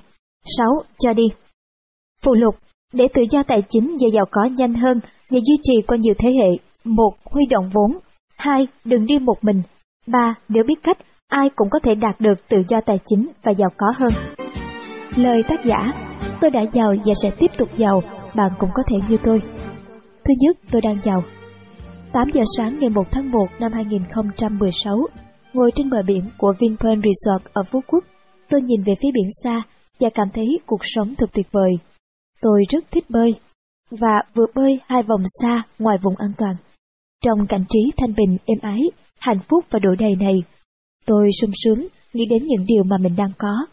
6. 0.59 0.67
Cho 0.99 1.13
đi. 1.13 1.29
Phụ 2.23 2.35
lục. 2.35 2.55
Để 2.93 3.05
tự 3.15 3.23
do 3.31 3.43
tài 3.43 3.63
chính 3.69 3.97
và 4.01 4.09
giàu 4.13 4.25
có 4.31 4.45
nhanh 4.45 4.75
hơn 4.75 5.01
và 5.31 5.39
duy 5.47 5.57
trì 5.63 5.83
qua 5.87 5.97
nhiều 6.01 6.15
thế 6.19 6.29
hệ. 6.29 6.49
1. 6.85 7.11
Huy 7.25 7.47
động 7.51 7.71
vốn. 7.73 7.99
2. 8.37 8.67
Đừng 8.85 9.07
đi 9.07 9.19
một 9.19 9.37
mình. 9.43 9.63
3. 10.07 10.35
Nếu 10.49 10.65
biết 10.67 10.83
cách, 10.83 10.99
ai 11.29 11.51
cũng 11.57 11.71
có 11.71 11.79
thể 11.83 11.95
đạt 11.95 12.21
được 12.21 12.49
tự 12.49 12.57
do 12.69 12.81
tài 12.87 12.97
chính 13.07 13.29
và 13.43 13.53
giàu 13.59 13.71
có 13.77 13.87
hơn. 13.97 14.13
Lời 15.17 15.43
tác 15.49 15.65
giả 15.65 15.93
Tôi 16.41 16.51
đã 16.51 16.61
giàu 16.73 16.95
và 17.05 17.13
sẽ 17.23 17.31
tiếp 17.39 17.51
tục 17.59 17.69
giàu, 17.77 18.03
bạn 18.35 18.51
cũng 18.59 18.71
có 18.75 18.83
thể 18.87 18.97
như 19.09 19.17
tôi. 19.25 19.43
Thứ 20.31 20.35
nhất, 20.39 20.57
tôi 20.73 20.81
đang 20.81 20.99
giàu. 21.05 21.23
8 22.13 22.29
giờ 22.35 22.43
sáng 22.57 22.79
ngày 22.79 22.91
1 22.91 23.03
tháng 23.11 23.31
1 23.31 23.47
năm 23.61 23.73
2016, 23.73 24.99
ngồi 25.53 25.71
trên 25.77 25.91
bờ 25.91 25.97
biển 26.07 26.25
của 26.39 26.53
Vinpearl 26.61 27.01
Resort 27.01 27.53
ở 27.53 27.63
Phú 27.63 27.81
Quốc, 27.87 28.05
tôi 28.49 28.63
nhìn 28.63 28.83
về 28.83 28.95
phía 29.03 29.09
biển 29.15 29.29
xa 29.45 29.63
và 30.01 30.09
cảm 30.15 30.29
thấy 30.35 30.59
cuộc 30.67 30.81
sống 30.83 31.15
thật 31.15 31.31
tuyệt 31.33 31.47
vời. 31.53 31.79
Tôi 32.43 32.65
rất 32.69 32.85
thích 32.91 33.05
bơi, 33.09 33.35
và 33.91 34.23
vừa 34.35 34.47
bơi 34.55 34.81
hai 34.87 35.03
vòng 35.03 35.23
xa 35.41 35.63
ngoài 35.79 35.99
vùng 36.03 36.17
an 36.17 36.33
toàn. 36.39 36.57
Trong 37.25 37.47
cảnh 37.49 37.65
trí 37.69 37.81
thanh 37.97 38.15
bình, 38.17 38.37
êm 38.45 38.59
ái, 38.63 38.81
hạnh 39.19 39.41
phúc 39.49 39.65
và 39.71 39.79
độ 39.79 39.95
đầy 39.99 40.17
này, 40.21 40.43
tôi 41.07 41.31
sung 41.41 41.51
sướng 41.65 41.87
nghĩ 42.13 42.27
đến 42.31 42.47
những 42.47 42.67
điều 42.67 42.83
mà 42.85 42.97
mình 43.01 43.17
đang 43.17 43.33
có. 43.39 43.67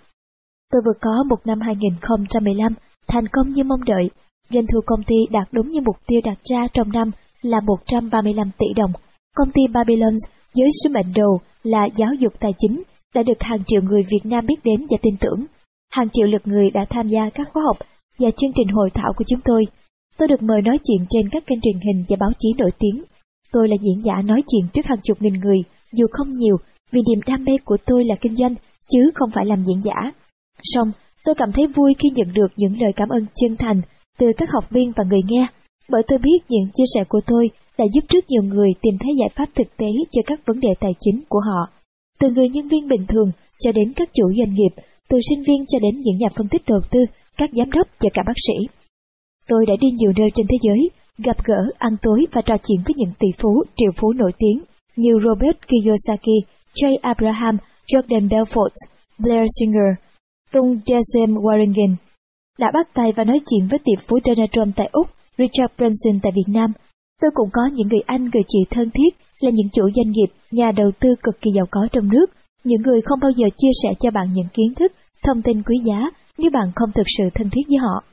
Tôi 0.71 0.81
vừa 0.85 0.99
có 1.01 1.23
một 1.29 1.39
năm 1.45 1.59
2015 1.61 2.73
thành 3.07 3.27
công 3.31 3.49
như 3.49 3.63
mong 3.63 3.83
đợi, 3.83 4.09
doanh 4.49 4.65
thu 4.73 4.79
công 4.85 5.03
ty 5.03 5.15
đạt 5.31 5.47
đúng 5.51 5.67
như 5.67 5.81
mục 5.81 5.95
tiêu 6.07 6.21
đặt 6.23 6.37
ra 6.43 6.67
trong 6.73 6.91
năm 6.91 7.11
là 7.41 7.59
135 7.59 8.51
tỷ 8.57 8.65
đồng. 8.75 8.91
Công 9.35 9.51
ty 9.51 9.61
Babylon 9.73 10.15
dưới 10.53 10.69
sứ 10.83 10.89
mệnh 10.89 11.13
đầu 11.15 11.39
là 11.63 11.87
giáo 11.95 12.13
dục 12.13 12.33
tài 12.39 12.51
chính 12.57 12.83
đã 13.15 13.23
được 13.23 13.37
hàng 13.39 13.63
triệu 13.67 13.81
người 13.81 14.01
Việt 14.11 14.21
Nam 14.23 14.45
biết 14.45 14.59
đến 14.63 14.85
và 14.89 14.97
tin 15.01 15.15
tưởng. 15.19 15.45
Hàng 15.91 16.09
triệu 16.13 16.27
lượt 16.27 16.41
người 16.47 16.69
đã 16.71 16.85
tham 16.89 17.09
gia 17.09 17.29
các 17.29 17.49
khóa 17.53 17.63
học 17.67 17.77
và 18.19 18.29
chương 18.37 18.51
trình 18.55 18.67
hội 18.67 18.89
thảo 18.93 19.13
của 19.17 19.23
chúng 19.27 19.39
tôi. 19.45 19.65
Tôi 20.17 20.27
được 20.27 20.41
mời 20.41 20.61
nói 20.61 20.77
chuyện 20.83 21.05
trên 21.09 21.29
các 21.29 21.43
kênh 21.47 21.61
truyền 21.61 21.79
hình 21.79 22.05
và 22.09 22.15
báo 22.19 22.29
chí 22.39 22.49
nổi 22.57 22.69
tiếng. 22.79 23.03
Tôi 23.51 23.67
là 23.67 23.75
diễn 23.81 24.01
giả 24.03 24.13
nói 24.25 24.43
chuyện 24.47 24.67
trước 24.73 24.85
hàng 24.85 24.99
chục 25.03 25.21
nghìn 25.21 25.33
người, 25.33 25.57
dù 25.93 26.05
không 26.11 26.31
nhiều, 26.31 26.57
vì 26.91 27.01
niềm 27.09 27.19
đam 27.27 27.43
mê 27.43 27.57
của 27.65 27.77
tôi 27.85 28.05
là 28.05 28.15
kinh 28.21 28.35
doanh, 28.35 28.55
chứ 28.89 29.11
không 29.15 29.29
phải 29.31 29.45
làm 29.45 29.63
diễn 29.65 29.81
giả. 29.83 30.11
Song, 30.63 30.91
tôi 31.25 31.35
cảm 31.35 31.51
thấy 31.51 31.67
vui 31.67 31.93
khi 31.99 32.09
nhận 32.15 32.33
được 32.33 32.47
những 32.57 32.81
lời 32.81 32.91
cảm 32.95 33.09
ơn 33.09 33.25
chân 33.35 33.55
thành 33.57 33.81
từ 34.19 34.27
các 34.37 34.49
học 34.53 34.63
viên 34.69 34.91
và 34.95 35.03
người 35.09 35.21
nghe. 35.27 35.47
bởi 35.89 36.01
tôi 36.07 36.19
biết 36.19 36.39
những 36.49 36.67
chia 36.75 36.83
sẻ 36.95 37.03
của 37.09 37.21
tôi 37.27 37.49
đã 37.77 37.85
giúp 37.93 38.03
rất 38.09 38.25
nhiều 38.29 38.43
người 38.43 38.69
tìm 38.81 38.97
thấy 38.99 39.11
giải 39.19 39.29
pháp 39.35 39.49
thực 39.55 39.77
tế 39.77 39.87
cho 40.11 40.21
các 40.25 40.39
vấn 40.45 40.59
đề 40.59 40.69
tài 40.79 40.91
chính 40.99 41.21
của 41.29 41.39
họ. 41.39 41.69
Từ 42.19 42.29
người 42.29 42.49
nhân 42.49 42.67
viên 42.67 42.87
bình 42.87 43.05
thường 43.07 43.31
cho 43.59 43.71
đến 43.71 43.93
các 43.95 44.09
chủ 44.13 44.23
doanh 44.37 44.53
nghiệp, 44.53 44.73
từ 45.09 45.17
sinh 45.29 45.43
viên 45.47 45.65
cho 45.67 45.79
đến 45.81 46.01
những 46.01 46.15
nhà 46.17 46.29
phân 46.35 46.47
tích 46.47 46.61
đầu 46.67 46.79
tư, 46.91 46.99
các 47.37 47.49
giám 47.53 47.71
đốc 47.71 47.87
và 47.99 48.09
cả 48.13 48.21
bác 48.27 48.37
sĩ. 48.47 48.67
Tôi 49.47 49.65
đã 49.65 49.73
đi 49.81 49.87
nhiều 49.91 50.11
nơi 50.17 50.29
trên 50.35 50.47
thế 50.49 50.57
giới, 50.61 50.89
gặp 51.17 51.37
gỡ, 51.45 51.71
ăn 51.77 51.93
tối 52.01 52.25
và 52.31 52.41
trò 52.45 52.55
chuyện 52.57 52.79
với 52.85 52.93
những 52.97 53.11
tỷ 53.19 53.27
phú, 53.41 53.63
triệu 53.77 53.91
phú 53.97 54.13
nổi 54.13 54.31
tiếng 54.37 54.63
như 54.95 55.11
Robert 55.25 55.57
Kiyosaki, 55.67 56.37
Jay 56.75 56.97
Abraham, 57.01 57.57
Jordan 57.93 58.27
Belfort, 58.29 58.75
Blair 59.19 59.45
Singer, 59.59 59.91
Tung 60.51 60.79
Jesem 60.85 61.33
Warringen. 61.33 61.95
Đã 62.57 62.71
bắt 62.73 62.87
tay 62.93 63.13
và 63.15 63.23
nói 63.23 63.41
chuyện 63.45 63.67
với 63.69 63.79
tiệp 63.79 64.07
phú 64.07 64.17
Donald 64.25 64.49
Trump 64.51 64.75
tại 64.75 64.89
Úc, 64.91 65.07
Richard 65.37 65.73
Branson 65.77 66.19
tại 66.23 66.31
Việt 66.35 66.53
Nam. 66.53 66.71
Tôi 67.21 67.31
cũng 67.33 67.49
có 67.53 67.61
những 67.73 67.87
người 67.87 68.01
anh 68.05 68.23
người 68.23 68.43
chị 68.47 68.59
thân 68.69 68.89
thiết 68.89 69.11
là 69.39 69.49
những 69.53 69.69
chủ 69.73 69.83
doanh 69.95 70.11
nghiệp, 70.11 70.27
nhà 70.51 70.71
đầu 70.75 70.91
tư 70.99 71.09
cực 71.23 71.41
kỳ 71.41 71.51
giàu 71.55 71.65
có 71.71 71.87
trong 71.91 72.09
nước, 72.09 72.25
những 72.63 72.81
người 72.81 73.01
không 73.01 73.19
bao 73.19 73.31
giờ 73.31 73.47
chia 73.57 73.71
sẻ 73.83 73.89
cho 73.99 74.11
bạn 74.11 74.27
những 74.33 74.47
kiến 74.53 74.73
thức, 74.75 74.91
thông 75.23 75.41
tin 75.41 75.63
quý 75.63 75.75
giá 75.85 76.09
nếu 76.37 76.51
bạn 76.53 76.71
không 76.75 76.91
thực 76.91 77.07
sự 77.17 77.29
thân 77.35 77.49
thiết 77.49 77.61
với 77.69 77.77
họ. 77.77 78.03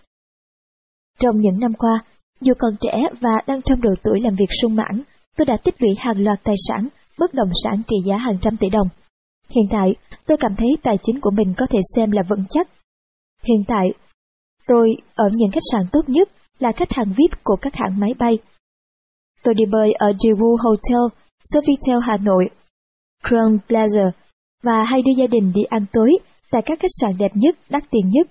Trong 1.20 1.36
những 1.36 1.60
năm 1.60 1.72
qua, 1.78 2.04
dù 2.40 2.52
còn 2.58 2.76
trẻ 2.80 3.08
và 3.20 3.30
đang 3.46 3.62
trong 3.62 3.80
độ 3.80 3.90
tuổi 4.02 4.20
làm 4.20 4.34
việc 4.34 4.50
sung 4.62 4.76
mãn, 4.76 5.02
tôi 5.36 5.44
đã 5.46 5.56
tích 5.64 5.74
lũy 5.82 5.90
hàng 5.98 6.24
loạt 6.24 6.38
tài 6.44 6.54
sản, 6.68 6.88
bất 7.18 7.34
động 7.34 7.50
sản 7.64 7.82
trị 7.88 7.96
giá 8.04 8.16
hàng 8.16 8.38
trăm 8.40 8.56
tỷ 8.56 8.68
đồng. 8.70 8.88
Hiện 9.48 9.64
tại, 9.70 9.88
tôi 10.26 10.36
cảm 10.40 10.56
thấy 10.56 10.68
tài 10.82 10.96
chính 11.02 11.20
của 11.20 11.30
mình 11.30 11.54
có 11.56 11.66
thể 11.70 11.78
xem 11.96 12.10
là 12.10 12.22
vững 12.28 12.44
chắc. 12.50 12.68
Hiện 13.42 13.64
tại, 13.66 13.92
tôi 14.66 14.96
ở 15.14 15.24
những 15.32 15.50
khách 15.50 15.68
sạn 15.72 15.82
tốt 15.92 16.08
nhất 16.08 16.28
là 16.58 16.72
khách 16.72 16.92
hàng 16.92 17.12
VIP 17.16 17.30
của 17.44 17.56
các 17.60 17.74
hãng 17.74 18.00
máy 18.00 18.14
bay. 18.18 18.38
Tôi 19.42 19.54
đi 19.54 19.64
bơi 19.70 19.92
ở 19.92 20.06
Daewoo 20.06 20.56
Hotel, 20.64 21.18
Sofitel 21.52 22.00
Hà 22.00 22.16
Nội, 22.16 22.50
Crown 23.24 23.58
Plaza 23.68 24.10
và 24.62 24.82
hay 24.86 25.02
đưa 25.02 25.12
gia 25.18 25.26
đình 25.26 25.52
đi 25.54 25.62
ăn 25.68 25.86
tối 25.92 26.10
tại 26.50 26.62
các 26.66 26.78
khách 26.80 26.96
sạn 27.00 27.12
đẹp 27.18 27.32
nhất, 27.34 27.56
đắt 27.70 27.82
tiền 27.90 28.10
nhất. 28.10 28.26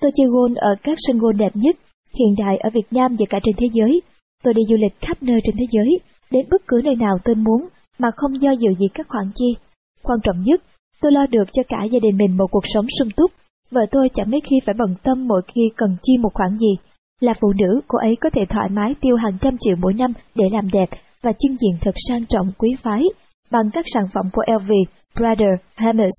Tôi 0.00 0.10
chơi 0.14 0.26
golf 0.26 0.54
ở 0.56 0.74
các 0.82 0.98
sân 1.06 1.18
golf 1.18 1.36
đẹp 1.38 1.52
nhất, 1.54 1.76
hiện 2.18 2.34
đại 2.38 2.56
ở 2.56 2.70
Việt 2.74 2.86
Nam 2.90 3.16
và 3.18 3.26
cả 3.30 3.38
trên 3.42 3.54
thế 3.58 3.66
giới. 3.72 4.00
Tôi 4.44 4.54
đi 4.54 4.62
du 4.68 4.76
lịch 4.76 5.00
khắp 5.00 5.22
nơi 5.22 5.40
trên 5.44 5.56
thế 5.58 5.66
giới, 5.70 6.00
đến 6.30 6.46
bất 6.50 6.62
cứ 6.66 6.80
nơi 6.84 6.94
nào 6.94 7.16
tôi 7.24 7.34
muốn 7.34 7.68
mà 7.98 8.08
không 8.16 8.40
do 8.40 8.50
dự 8.50 8.68
gì 8.78 8.86
các 8.94 9.06
khoản 9.08 9.30
chi. 9.34 9.56
Quan 10.02 10.18
trọng 10.24 10.42
nhất, 10.42 10.62
tôi 11.00 11.12
lo 11.12 11.26
được 11.26 11.44
cho 11.52 11.62
cả 11.68 11.78
gia 11.92 11.98
đình 12.02 12.16
mình 12.16 12.36
một 12.36 12.46
cuộc 12.50 12.64
sống 12.74 12.86
sung 12.98 13.08
túc. 13.16 13.30
Vợ 13.70 13.80
tôi 13.90 14.08
chẳng 14.14 14.30
mấy 14.30 14.40
khi 14.40 14.56
phải 14.66 14.74
bận 14.78 14.94
tâm 15.02 15.28
mỗi 15.28 15.42
khi 15.54 15.60
cần 15.76 15.96
chi 16.02 16.18
một 16.18 16.34
khoản 16.34 16.56
gì. 16.56 16.76
Là 17.20 17.32
phụ 17.40 17.52
nữ, 17.52 17.80
cô 17.88 17.98
ấy 17.98 18.16
có 18.20 18.30
thể 18.30 18.42
thoải 18.48 18.68
mái 18.70 18.94
tiêu 19.00 19.16
hàng 19.16 19.38
trăm 19.40 19.56
triệu 19.60 19.76
mỗi 19.76 19.94
năm 19.94 20.12
để 20.34 20.44
làm 20.52 20.68
đẹp 20.72 20.98
và 21.22 21.32
trưng 21.38 21.56
diện 21.56 21.78
thật 21.80 21.94
sang 22.08 22.26
trọng 22.26 22.52
quý 22.58 22.74
phái 22.82 23.02
bằng 23.50 23.70
các 23.72 23.84
sản 23.94 24.04
phẩm 24.14 24.30
của 24.32 24.42
LV, 24.46 24.70
Brother, 25.16 25.54
Hermes. 25.76 26.14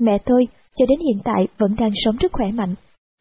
Mẹ 0.00 0.12
tôi, 0.24 0.46
cho 0.76 0.86
đến 0.88 0.98
hiện 0.98 1.22
tại 1.24 1.46
vẫn 1.58 1.74
đang 1.78 1.90
sống 1.94 2.16
rất 2.16 2.32
khỏe 2.32 2.46
mạnh, 2.54 2.74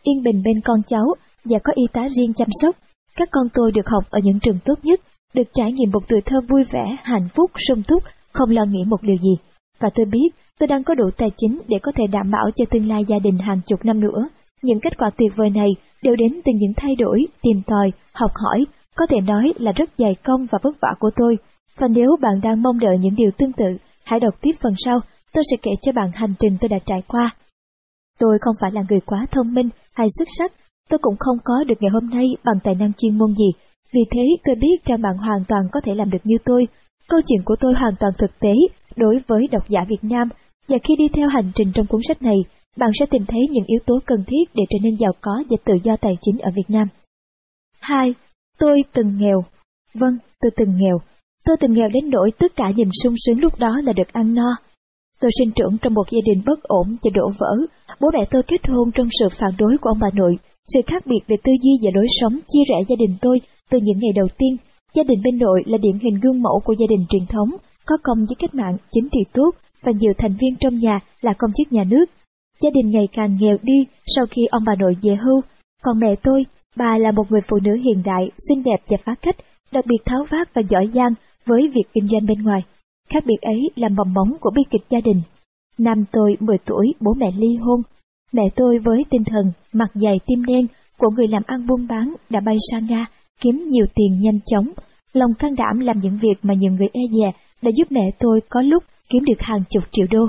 yên 0.04 0.24
bình 0.24 0.42
bên 0.44 0.62
con 0.66 0.84
cháu 0.88 1.06
và 1.46 1.60
có 1.64 1.74
y 1.76 1.84
tá 1.94 2.08
riêng 2.18 2.34
chăm 2.34 2.48
sóc. 2.62 2.76
Các 3.16 3.30
con 3.32 3.48
tôi 3.54 3.72
được 3.72 3.88
học 3.88 4.04
ở 4.10 4.20
những 4.24 4.40
trường 4.40 4.60
tốt 4.66 4.80
nhất, 4.84 5.02
được 5.34 5.48
trải 5.54 5.72
nghiệm 5.72 5.92
một 5.92 6.08
tuổi 6.08 6.22
thơ 6.26 6.38
vui 6.50 6.64
vẻ, 6.72 6.98
hạnh 7.04 7.28
phúc, 7.36 7.52
sung 7.68 7.84
túc, 7.88 8.04
không 8.34 8.50
lo 8.50 8.66
nghĩ 8.66 8.84
một 8.88 9.02
điều 9.02 9.16
gì. 9.16 9.53
Và 9.84 9.90
tôi 9.96 10.06
biết 10.06 10.30
tôi 10.60 10.68
đang 10.68 10.84
có 10.84 10.96
đủ 10.96 11.10
tài 11.18 11.30
chính 11.38 11.62
để 11.68 11.78
có 11.84 11.92
thể 11.96 12.04
đảm 12.12 12.32
bảo 12.32 12.50
cho 12.56 12.66
tương 12.72 12.88
lai 12.88 13.06
gia 13.08 13.20
đình 13.20 13.38
hàng 13.38 13.62
chục 13.68 13.86
năm 13.86 14.00
nữa. 14.00 14.30
Những 14.62 14.80
kết 14.80 14.98
quả 14.98 15.10
tuyệt 15.18 15.32
vời 15.36 15.50
này 15.50 15.68
đều 16.02 16.16
đến 16.16 16.42
từ 16.46 16.52
những 16.56 16.74
thay 16.78 16.96
đổi, 16.96 17.26
tìm 17.42 17.62
tòi, 17.68 17.92
học 18.14 18.32
hỏi, 18.36 18.66
có 18.96 19.06
thể 19.10 19.22
nói 19.22 19.54
là 19.58 19.72
rất 19.72 19.90
dày 19.98 20.16
công 20.24 20.46
và 20.52 20.60
vất 20.64 20.76
vả 20.82 20.90
của 21.00 21.10
tôi. 21.16 21.38
Và 21.78 21.88
nếu 21.88 22.10
bạn 22.22 22.42
đang 22.44 22.62
mong 22.62 22.80
đợi 22.80 22.98
những 23.00 23.16
điều 23.16 23.32
tương 23.38 23.54
tự, 23.54 23.66
hãy 24.06 24.20
đọc 24.20 24.34
tiếp 24.42 24.52
phần 24.62 24.74
sau, 24.86 25.00
tôi 25.34 25.44
sẽ 25.52 25.58
kể 25.62 25.72
cho 25.82 25.92
bạn 25.92 26.12
hành 26.14 26.34
trình 26.40 26.58
tôi 26.62 26.70
đã 26.70 26.78
trải 26.86 27.02
qua. 27.08 27.30
Tôi 28.20 28.38
không 28.42 28.56
phải 28.62 28.72
là 28.74 28.82
người 28.90 29.00
quá 29.06 29.26
thông 29.32 29.54
minh 29.54 29.70
hay 29.96 30.08
xuất 30.18 30.28
sắc, 30.38 30.52
tôi 30.90 31.00
cũng 31.02 31.16
không 31.20 31.38
có 31.44 31.64
được 31.68 31.76
ngày 31.80 31.92
hôm 31.94 32.10
nay 32.10 32.26
bằng 32.44 32.60
tài 32.64 32.76
năng 32.76 32.94
chuyên 32.94 33.18
môn 33.18 33.30
gì. 33.32 33.52
Vì 33.94 34.02
thế 34.12 34.24
tôi 34.44 34.56
biết 34.56 34.86
rằng 34.86 35.02
bạn 35.02 35.18
hoàn 35.18 35.44
toàn 35.48 35.64
có 35.72 35.80
thể 35.86 35.96
làm 35.96 36.10
được 36.10 36.22
như 36.24 36.38
tôi. 36.46 36.68
Câu 37.10 37.20
chuyện 37.28 37.42
của 37.46 37.56
tôi 37.60 37.74
hoàn 37.74 37.96
toàn 38.00 38.14
thực 38.18 38.40
tế 38.40 38.54
đối 38.96 39.20
với 39.28 39.48
độc 39.52 39.70
giả 39.70 39.80
Việt 39.90 40.04
Nam, 40.04 40.30
và 40.68 40.78
khi 40.84 40.96
đi 40.98 41.08
theo 41.14 41.28
hành 41.28 41.52
trình 41.56 41.72
trong 41.74 41.86
cuốn 41.86 42.02
sách 42.08 42.22
này, 42.22 42.38
bạn 42.78 42.90
sẽ 43.00 43.06
tìm 43.06 43.26
thấy 43.28 43.40
những 43.52 43.66
yếu 43.68 43.80
tố 43.86 44.00
cần 44.06 44.24
thiết 44.28 44.44
để 44.54 44.64
trở 44.70 44.78
nên 44.84 44.96
giàu 44.96 45.12
có 45.22 45.32
và 45.50 45.58
tự 45.66 45.74
do 45.84 45.96
tài 46.02 46.14
chính 46.22 46.38
ở 46.38 46.52
Việt 46.56 46.70
Nam. 46.70 46.88
2. 47.80 48.14
Tôi 48.60 48.84
từng 48.94 49.18
nghèo. 49.18 49.44
Vâng, 49.94 50.18
tôi 50.42 50.52
từng 50.58 50.78
nghèo. 50.78 50.98
Tôi 51.46 51.58
từng 51.60 51.74
nghèo 51.74 51.90
đến 51.94 52.10
nỗi 52.10 52.30
tất 52.40 52.56
cả 52.56 52.72
niềm 52.76 52.90
sung 53.04 53.14
sướng 53.18 53.40
lúc 53.40 53.60
đó 53.60 53.82
là 53.84 53.94
được 53.94 54.14
ăn 54.14 54.36
no. 54.36 54.50
Tôi 55.22 55.32
sinh 55.40 55.52
trưởng 55.56 55.78
trong 55.82 55.94
một 55.94 56.04
gia 56.12 56.20
đình 56.26 56.44
bất 56.46 56.64
ổn 56.64 56.88
và 57.04 57.10
đổ 57.14 57.32
vỡ. 57.40 57.54
Bố 58.02 58.08
mẹ 58.14 58.26
tôi 58.32 58.44
kết 58.44 58.68
hôn 58.68 58.92
trong 58.96 59.08
sự 59.20 59.26
phản 59.40 59.52
đối 59.58 59.78
của 59.82 59.90
ông 59.90 60.00
bà 60.02 60.10
nội. 60.14 60.38
Sự 60.74 60.80
khác 60.88 61.04
biệt 61.06 61.20
về 61.28 61.36
tư 61.44 61.52
duy 61.64 61.72
và 61.84 61.92
lối 61.96 62.08
sống 62.20 62.40
chia 62.48 62.64
rẽ 62.70 62.76
gia 62.90 62.96
đình 63.00 63.18
tôi 63.22 63.42
từ 63.70 63.78
những 63.84 64.00
ngày 64.00 64.12
đầu 64.16 64.28
tiên. 64.38 64.58
Gia 64.96 65.04
đình 65.04 65.22
bên 65.24 65.38
nội 65.38 65.64
là 65.66 65.78
điển 65.78 66.00
hình 66.00 66.20
gương 66.24 66.42
mẫu 66.42 66.60
của 66.66 66.74
gia 66.80 66.86
đình 66.90 67.06
truyền 67.10 67.26
thống, 67.26 67.50
có 67.86 67.98
công 68.04 68.18
với 68.18 68.36
cách 68.40 68.56
mạng, 68.56 68.78
chính 68.92 69.10
trị 69.12 69.20
tốt 69.34 69.52
và 69.84 69.92
nhiều 70.00 70.14
thành 70.18 70.36
viên 70.42 70.56
trong 70.60 70.80
nhà 70.80 71.00
là 71.22 71.34
công 71.38 71.52
chức 71.58 71.74
nhà 71.74 71.84
nước. 71.84 72.06
Gia 72.62 72.70
đình 72.74 72.92
ngày 72.92 73.08
càng 73.14 73.38
nghèo 73.40 73.58
đi 73.62 73.86
sau 74.16 74.26
khi 74.32 74.42
ông 74.52 74.64
bà 74.66 74.76
nội 74.80 74.96
về 75.02 75.16
hưu, 75.16 75.42
còn 75.84 76.00
mẹ 76.00 76.16
tôi, 76.24 76.46
bà 76.76 76.98
là 76.98 77.12
một 77.12 77.32
người 77.32 77.42
phụ 77.50 77.58
nữ 77.64 77.74
hiện 77.76 78.04
đại, 78.06 78.32
xinh 78.50 78.64
đẹp 78.64 78.78
và 78.88 78.98
phá 79.06 79.16
cách, 79.22 79.36
đặc 79.72 79.86
biệt 79.86 79.98
tháo 80.06 80.26
vát 80.30 80.54
và 80.54 80.62
giỏi 80.70 80.90
giang 80.94 81.14
với 81.46 81.72
việc 81.76 81.84
kinh 81.94 82.08
doanh 82.08 82.26
bên 82.26 82.44
ngoài. 82.44 82.62
Khác 83.10 83.24
biệt 83.26 83.42
ấy 83.42 83.70
là 83.76 83.90
mầm 83.90 84.14
móng 84.14 84.38
của 84.42 84.52
bi 84.56 84.62
kịch 84.70 84.84
gia 84.90 85.00
đình. 85.06 85.22
Năm 85.80 86.06
tôi 86.12 86.38
10 86.40 86.58
tuổi, 86.66 86.94
bố 87.00 87.14
mẹ 87.18 87.32
ly 87.38 87.56
hôn. 87.62 87.82
Mẹ 88.34 88.44
tôi 88.56 88.80
với 88.80 89.06
tinh 89.10 89.24
thần, 89.26 89.52
mặt 89.74 89.92
dày 89.94 90.20
tim 90.26 90.46
đen 90.46 90.68
của 90.98 91.10
người 91.10 91.28
làm 91.28 91.44
ăn 91.46 91.68
buôn 91.68 91.88
bán 91.88 92.14
đã 92.30 92.40
bay 92.40 92.58
sang 92.72 92.86
Nga, 92.86 93.06
kiếm 93.42 93.64
nhiều 93.70 93.86
tiền 93.96 94.20
nhanh 94.20 94.40
chóng, 94.46 94.72
lòng 95.14 95.34
can 95.40 95.56
đảm 95.56 95.80
làm 95.80 95.98
những 95.98 96.18
việc 96.22 96.36
mà 96.42 96.54
nhiều 96.54 96.72
người 96.72 96.88
e 96.94 97.02
dè 97.12 97.32
đã 97.62 97.72
giúp 97.76 97.92
mẹ 97.92 98.12
tôi 98.20 98.40
có 98.50 98.62
lúc 98.62 98.84
kiếm 99.10 99.24
được 99.26 99.40
hàng 99.40 99.64
chục 99.70 99.84
triệu 99.92 100.08
đô. 100.12 100.26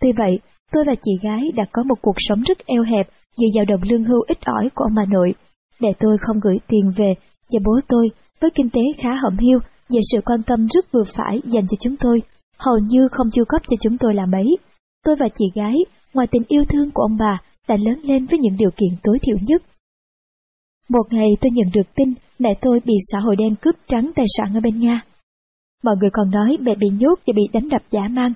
Tuy 0.00 0.12
vậy, 0.16 0.38
tôi 0.72 0.84
và 0.86 0.94
chị 1.02 1.10
gái 1.22 1.42
đã 1.54 1.64
có 1.72 1.82
một 1.82 1.94
cuộc 2.02 2.16
sống 2.18 2.42
rất 2.42 2.58
eo 2.66 2.82
hẹp 2.82 3.08
dựa 3.36 3.46
vào 3.54 3.64
đồng 3.64 3.82
lương 3.90 4.04
hưu 4.04 4.20
ít 4.28 4.38
ỏi 4.44 4.70
của 4.74 4.84
ông 4.84 4.94
bà 4.94 5.04
nội. 5.04 5.32
Mẹ 5.80 5.88
tôi 6.00 6.16
không 6.20 6.40
gửi 6.40 6.56
tiền 6.68 6.92
về, 6.96 7.14
và 7.52 7.60
bố 7.64 7.80
tôi, 7.88 8.10
với 8.40 8.50
kinh 8.54 8.70
tế 8.70 8.80
khá 9.02 9.14
hậm 9.14 9.38
hiu 9.38 9.58
và 9.88 10.00
sự 10.12 10.18
quan 10.24 10.42
tâm 10.46 10.66
rất 10.74 10.92
vừa 10.92 11.04
phải 11.04 11.40
dành 11.44 11.66
cho 11.68 11.76
chúng 11.80 11.96
tôi, 11.96 12.22
hầu 12.58 12.78
như 12.78 13.08
không 13.12 13.30
chu 13.30 13.44
cấp 13.48 13.62
cho 13.66 13.76
chúng 13.80 13.98
tôi 13.98 14.14
làm 14.14 14.30
mấy. 14.30 14.56
Tôi 15.04 15.16
và 15.16 15.26
chị 15.38 15.44
gái, 15.54 15.74
ngoài 16.14 16.26
tình 16.30 16.42
yêu 16.48 16.64
thương 16.68 16.90
của 16.90 17.02
ông 17.02 17.16
bà, 17.18 17.40
đã 17.68 17.76
lớn 17.84 18.00
lên 18.02 18.26
với 18.26 18.38
những 18.38 18.56
điều 18.56 18.70
kiện 18.70 18.98
tối 19.02 19.18
thiểu 19.22 19.36
nhất. 19.42 19.62
Một 20.88 21.02
ngày 21.10 21.28
tôi 21.40 21.50
nhận 21.50 21.70
được 21.72 21.94
tin 21.94 22.14
mẹ 22.38 22.54
tôi 22.60 22.80
bị 22.84 22.94
xã 23.12 23.18
hội 23.20 23.36
đen 23.36 23.54
cướp 23.60 23.74
trắng 23.88 24.10
tài 24.16 24.26
sản 24.38 24.56
ở 24.56 24.60
bên 24.60 24.80
Nga. 24.80 25.00
Mọi 25.84 25.94
người 26.00 26.10
còn 26.12 26.30
nói 26.30 26.58
mẹ 26.60 26.74
bị 26.74 26.88
nhốt 27.00 27.14
và 27.26 27.32
bị 27.36 27.42
đánh 27.52 27.68
đập 27.68 27.82
giả 27.90 28.08
mang. 28.10 28.32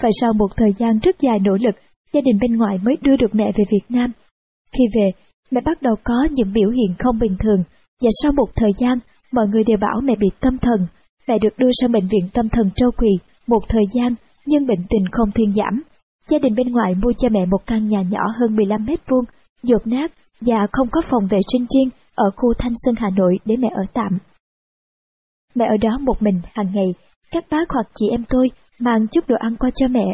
Phải 0.00 0.10
sau 0.20 0.32
một 0.32 0.48
thời 0.56 0.72
gian 0.78 0.98
rất 0.98 1.16
dài 1.20 1.38
nỗ 1.38 1.52
lực, 1.60 1.74
gia 2.12 2.20
đình 2.20 2.38
bên 2.40 2.56
ngoài 2.56 2.78
mới 2.82 2.96
đưa 3.02 3.16
được 3.16 3.34
mẹ 3.34 3.44
về 3.56 3.64
Việt 3.70 3.84
Nam. 3.88 4.12
Khi 4.72 4.84
về, 4.94 5.10
mẹ 5.50 5.60
bắt 5.64 5.82
đầu 5.82 5.94
có 6.04 6.26
những 6.30 6.52
biểu 6.52 6.70
hiện 6.70 6.94
không 6.98 7.18
bình 7.18 7.36
thường, 7.40 7.62
và 8.02 8.10
sau 8.22 8.32
một 8.32 8.46
thời 8.56 8.70
gian, 8.78 8.98
mọi 9.32 9.46
người 9.48 9.64
đều 9.64 9.76
bảo 9.80 10.00
mẹ 10.02 10.12
bị 10.20 10.28
tâm 10.40 10.58
thần. 10.58 10.86
Mẹ 11.28 11.34
được 11.42 11.58
đưa 11.58 11.70
sang 11.80 11.92
bệnh 11.92 12.08
viện 12.08 12.28
tâm 12.32 12.48
thần 12.48 12.70
Châu 12.76 12.90
Quỳ 12.90 13.10
một 13.46 13.60
thời 13.68 13.84
gian, 13.94 14.14
nhưng 14.46 14.66
bệnh 14.66 14.84
tình 14.90 15.04
không 15.12 15.30
thuyên 15.34 15.52
giảm. 15.52 15.82
Gia 16.28 16.38
đình 16.38 16.54
bên 16.54 16.72
ngoài 16.72 16.94
mua 16.94 17.12
cho 17.16 17.28
mẹ 17.28 17.46
một 17.46 17.66
căn 17.66 17.88
nhà 17.88 18.02
nhỏ 18.10 18.22
hơn 18.40 18.56
15 18.56 18.84
mét 18.86 19.00
vuông, 19.10 19.24
dột 19.62 19.86
nát 19.86 20.12
và 20.40 20.66
không 20.72 20.88
có 20.90 21.00
phòng 21.10 21.26
vệ 21.30 21.38
sinh 21.52 21.66
riêng 21.74 21.88
ở 22.14 22.30
khu 22.36 22.54
Thanh 22.58 22.72
Xuân 22.84 22.94
Hà 22.98 23.10
Nội 23.16 23.38
để 23.44 23.56
mẹ 23.58 23.68
ở 23.74 23.82
tạm. 23.94 24.18
Mẹ 25.54 25.64
ở 25.68 25.76
đó 25.76 25.98
một 25.98 26.22
mình 26.22 26.40
hàng 26.52 26.72
ngày, 26.74 26.94
các 27.30 27.44
bác 27.50 27.70
hoặc 27.70 27.86
chị 27.94 28.06
em 28.10 28.24
tôi 28.28 28.50
mang 28.78 29.08
chút 29.08 29.26
đồ 29.28 29.36
ăn 29.38 29.56
qua 29.56 29.70
cho 29.74 29.88
mẹ. 29.88 30.04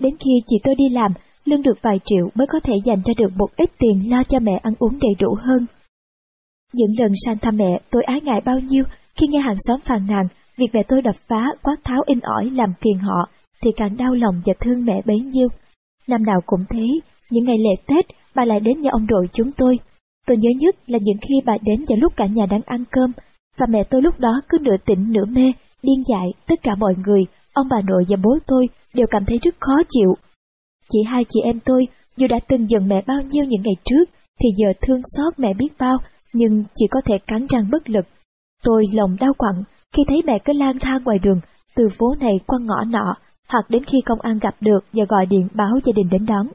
Đến 0.00 0.16
khi 0.16 0.30
chị 0.46 0.56
tôi 0.64 0.74
đi 0.74 0.84
làm, 0.92 1.12
lương 1.44 1.62
được 1.62 1.78
vài 1.82 2.00
triệu 2.04 2.28
mới 2.34 2.46
có 2.46 2.60
thể 2.60 2.74
dành 2.84 3.02
ra 3.04 3.14
được 3.18 3.30
một 3.36 3.56
ít 3.56 3.70
tiền 3.78 4.10
lo 4.10 4.22
cho 4.24 4.38
mẹ 4.38 4.60
ăn 4.62 4.74
uống 4.78 4.98
đầy 4.98 5.14
đủ 5.18 5.34
hơn. 5.40 5.66
Những 6.72 6.92
lần 6.98 7.12
sang 7.24 7.38
thăm 7.38 7.56
mẹ, 7.56 7.80
tôi 7.90 8.02
ái 8.02 8.20
ngại 8.20 8.40
bao 8.44 8.60
nhiêu 8.60 8.84
khi 9.16 9.26
nghe 9.26 9.40
hàng 9.40 9.56
xóm 9.58 9.80
phàn 9.80 10.06
nàn 10.06 10.26
việc 10.58 10.66
mẹ 10.72 10.80
tôi 10.88 11.02
đập 11.02 11.14
phá, 11.28 11.46
quát 11.62 11.76
tháo 11.84 12.02
in 12.06 12.20
ỏi 12.20 12.50
làm 12.50 12.72
phiền 12.80 12.98
họ, 12.98 13.28
thì 13.62 13.70
càng 13.76 13.96
đau 13.96 14.14
lòng 14.14 14.40
và 14.46 14.52
thương 14.60 14.84
mẹ 14.84 15.02
bấy 15.06 15.20
nhiêu. 15.20 15.48
Năm 16.06 16.24
nào 16.24 16.40
cũng 16.46 16.64
thế, 16.70 16.86
những 17.30 17.44
ngày 17.44 17.56
lễ 17.58 17.82
Tết, 17.86 18.06
bà 18.34 18.44
lại 18.44 18.60
đến 18.60 18.80
nhà 18.80 18.90
ông 18.92 19.06
đội 19.06 19.26
chúng 19.32 19.52
tôi. 19.52 19.78
Tôi 20.28 20.36
nhớ 20.36 20.50
nhất 20.60 20.76
là 20.86 20.98
những 21.02 21.16
khi 21.28 21.34
bà 21.46 21.52
đến 21.62 21.84
vào 21.88 21.98
lúc 22.00 22.12
cả 22.16 22.26
nhà 22.26 22.46
đang 22.50 22.60
ăn 22.66 22.84
cơm, 22.90 23.12
và 23.58 23.66
mẹ 23.70 23.84
tôi 23.90 24.02
lúc 24.02 24.18
đó 24.18 24.40
cứ 24.48 24.58
nửa 24.60 24.76
tỉnh 24.86 25.12
nửa 25.12 25.24
mê, 25.24 25.52
điên 25.82 26.02
dại, 26.08 26.28
tất 26.46 26.54
cả 26.62 26.74
mọi 26.78 26.94
người, 27.06 27.26
ông 27.52 27.66
bà 27.70 27.76
nội 27.86 28.04
và 28.08 28.16
bố 28.24 28.38
tôi 28.46 28.68
đều 28.94 29.06
cảm 29.10 29.24
thấy 29.26 29.38
rất 29.42 29.54
khó 29.60 29.82
chịu. 29.88 30.14
Chỉ 30.90 30.98
hai 31.06 31.24
chị 31.28 31.40
em 31.44 31.60
tôi, 31.64 31.88
dù 32.16 32.26
đã 32.26 32.38
từng 32.48 32.70
giận 32.70 32.88
mẹ 32.88 33.02
bao 33.06 33.22
nhiêu 33.22 33.44
những 33.44 33.62
ngày 33.64 33.74
trước, 33.84 34.04
thì 34.40 34.48
giờ 34.56 34.72
thương 34.80 35.00
xót 35.16 35.38
mẹ 35.38 35.54
biết 35.58 35.68
bao 35.78 35.96
nhưng 36.32 36.64
chỉ 36.74 36.86
có 36.90 37.00
thể 37.04 37.14
cắn 37.26 37.46
răng 37.46 37.70
bất 37.70 37.90
lực. 37.90 38.06
Tôi 38.64 38.84
lòng 38.92 39.16
đau 39.20 39.32
quặn 39.38 39.54
khi 39.96 40.02
thấy 40.08 40.22
mẹ 40.26 40.38
cứ 40.44 40.52
lang 40.52 40.78
thang 40.80 41.02
ngoài 41.04 41.18
đường, 41.22 41.40
từ 41.76 41.88
phố 41.98 42.14
này 42.20 42.34
qua 42.46 42.58
ngõ 42.62 42.84
nọ, 42.84 43.14
hoặc 43.48 43.70
đến 43.70 43.84
khi 43.84 43.98
công 44.06 44.20
an 44.20 44.38
gặp 44.38 44.54
được 44.60 44.84
và 44.92 45.04
gọi 45.08 45.26
điện 45.26 45.48
báo 45.54 45.72
gia 45.84 45.92
đình 45.96 46.08
đến 46.10 46.26
đón. 46.26 46.48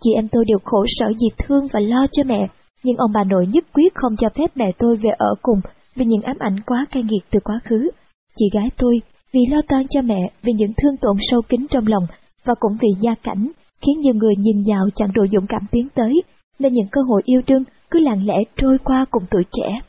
Chị 0.00 0.10
em 0.14 0.28
tôi 0.28 0.44
đều 0.44 0.58
khổ 0.64 0.84
sở 0.88 1.06
vì 1.08 1.28
thương 1.38 1.66
và 1.72 1.80
lo 1.80 2.06
cho 2.12 2.22
mẹ, 2.26 2.48
nhưng 2.84 2.96
ông 2.96 3.12
bà 3.14 3.24
nội 3.24 3.46
nhất 3.46 3.64
quyết 3.72 3.94
không 3.94 4.16
cho 4.16 4.28
phép 4.28 4.50
mẹ 4.54 4.64
tôi 4.78 4.96
về 4.96 5.10
ở 5.18 5.34
cùng 5.42 5.60
vì 5.94 6.04
những 6.04 6.22
ám 6.22 6.36
ảnh 6.38 6.56
quá 6.66 6.86
cay 6.90 7.02
nghiệt 7.02 7.24
từ 7.30 7.40
quá 7.44 7.60
khứ. 7.64 7.90
Chị 8.36 8.44
gái 8.52 8.70
tôi 8.76 9.00
vì 9.32 9.40
lo 9.50 9.62
toan 9.68 9.88
cho 9.88 10.02
mẹ 10.02 10.30
vì 10.42 10.52
những 10.52 10.72
thương 10.82 10.96
tổn 10.96 11.16
sâu 11.20 11.42
kín 11.48 11.66
trong 11.70 11.86
lòng 11.86 12.06
và 12.44 12.54
cũng 12.60 12.76
vì 12.80 12.88
gia 13.00 13.14
cảnh 13.14 13.50
khiến 13.80 14.00
nhiều 14.00 14.14
người 14.14 14.34
nhìn 14.38 14.62
vào 14.66 14.88
chẳng 14.94 15.12
đủ 15.14 15.22
dũng 15.32 15.46
cảm 15.48 15.62
tiến 15.70 15.88
tới, 15.94 16.22
nên 16.58 16.72
những 16.72 16.88
cơ 16.92 17.00
hội 17.08 17.22
yêu 17.24 17.40
đương 17.46 17.62
cứ 17.90 18.00
lặng 18.00 18.26
lẽ 18.26 18.34
trôi 18.56 18.78
qua 18.84 19.04
cùng 19.10 19.22
tuổi 19.30 19.42
trẻ. 19.52 19.80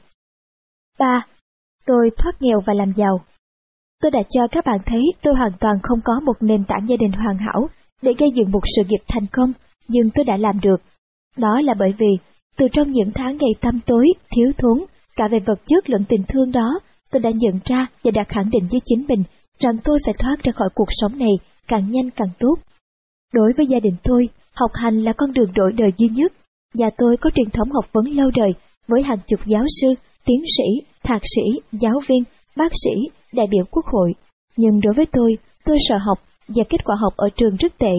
3. 0.99 1.25
Tôi 1.85 2.09
thoát 2.17 2.41
nghèo 2.41 2.59
và 2.65 2.73
làm 2.73 2.93
giàu. 2.97 3.19
Tôi 4.01 4.11
đã 4.11 4.19
cho 4.29 4.47
các 4.51 4.65
bạn 4.65 4.79
thấy 4.85 5.01
tôi 5.21 5.35
hoàn 5.35 5.51
toàn 5.59 5.75
không 5.83 5.99
có 6.03 6.19
một 6.25 6.33
nền 6.41 6.63
tảng 6.67 6.89
gia 6.89 6.95
đình 6.99 7.11
hoàn 7.11 7.37
hảo 7.37 7.69
để 8.01 8.13
gây 8.19 8.29
dựng 8.35 8.51
một 8.51 8.59
sự 8.75 8.83
nghiệp 8.89 9.03
thành 9.07 9.25
công, 9.31 9.53
nhưng 9.87 10.09
tôi 10.13 10.25
đã 10.25 10.37
làm 10.37 10.59
được. 10.59 10.81
Đó 11.37 11.61
là 11.63 11.73
bởi 11.79 11.93
vì, 11.97 12.07
từ 12.57 12.67
trong 12.73 12.91
những 12.91 13.11
tháng 13.15 13.37
ngày 13.37 13.51
tăm 13.61 13.79
tối, 13.85 14.07
thiếu 14.31 14.51
thốn, 14.57 14.85
cả 15.15 15.23
về 15.31 15.37
vật 15.45 15.59
chất 15.65 15.89
lẫn 15.89 16.03
tình 16.09 16.23
thương 16.27 16.51
đó, 16.51 16.79
tôi 17.11 17.19
đã 17.19 17.29
nhận 17.35 17.59
ra 17.65 17.87
và 18.03 18.11
đã 18.11 18.23
khẳng 18.27 18.49
định 18.49 18.67
với 18.71 18.79
chính 18.85 19.05
mình 19.07 19.23
rằng 19.59 19.77
tôi 19.83 19.99
phải 20.05 20.13
thoát 20.19 20.35
ra 20.43 20.51
khỏi 20.51 20.69
cuộc 20.75 20.87
sống 20.89 21.17
này 21.17 21.33
càng 21.67 21.91
nhanh 21.91 22.09
càng 22.15 22.29
tốt. 22.39 22.55
Đối 23.33 23.53
với 23.57 23.67
gia 23.67 23.79
đình 23.79 23.95
tôi, 24.03 24.29
học 24.53 24.71
hành 24.73 25.03
là 25.03 25.13
con 25.17 25.33
đường 25.33 25.53
đổi 25.53 25.71
đời 25.73 25.89
duy 25.97 26.07
nhất. 26.07 26.33
Nhà 26.75 26.89
tôi 26.97 27.17
có 27.17 27.29
truyền 27.35 27.49
thống 27.49 27.71
học 27.71 27.85
vấn 27.93 28.05
lâu 28.05 28.31
đời 28.35 28.51
với 28.87 29.03
hàng 29.03 29.19
chục 29.27 29.39
giáo 29.45 29.63
sư, 29.81 29.87
tiến 30.25 30.43
sĩ, 30.57 30.87
thạc 31.03 31.21
sĩ, 31.35 31.59
giáo 31.71 31.99
viên, 32.07 32.23
bác 32.55 32.71
sĩ, 32.83 33.09
đại 33.33 33.47
biểu 33.51 33.65
quốc 33.71 33.85
hội. 33.85 34.13
Nhưng 34.57 34.79
đối 34.83 34.93
với 34.93 35.05
tôi, 35.11 35.37
tôi 35.65 35.77
sợ 35.89 35.95
học 36.07 36.17
và 36.47 36.63
kết 36.69 36.85
quả 36.85 36.95
học 36.99 37.13
ở 37.17 37.29
trường 37.35 37.55
rất 37.55 37.77
tệ. 37.77 37.93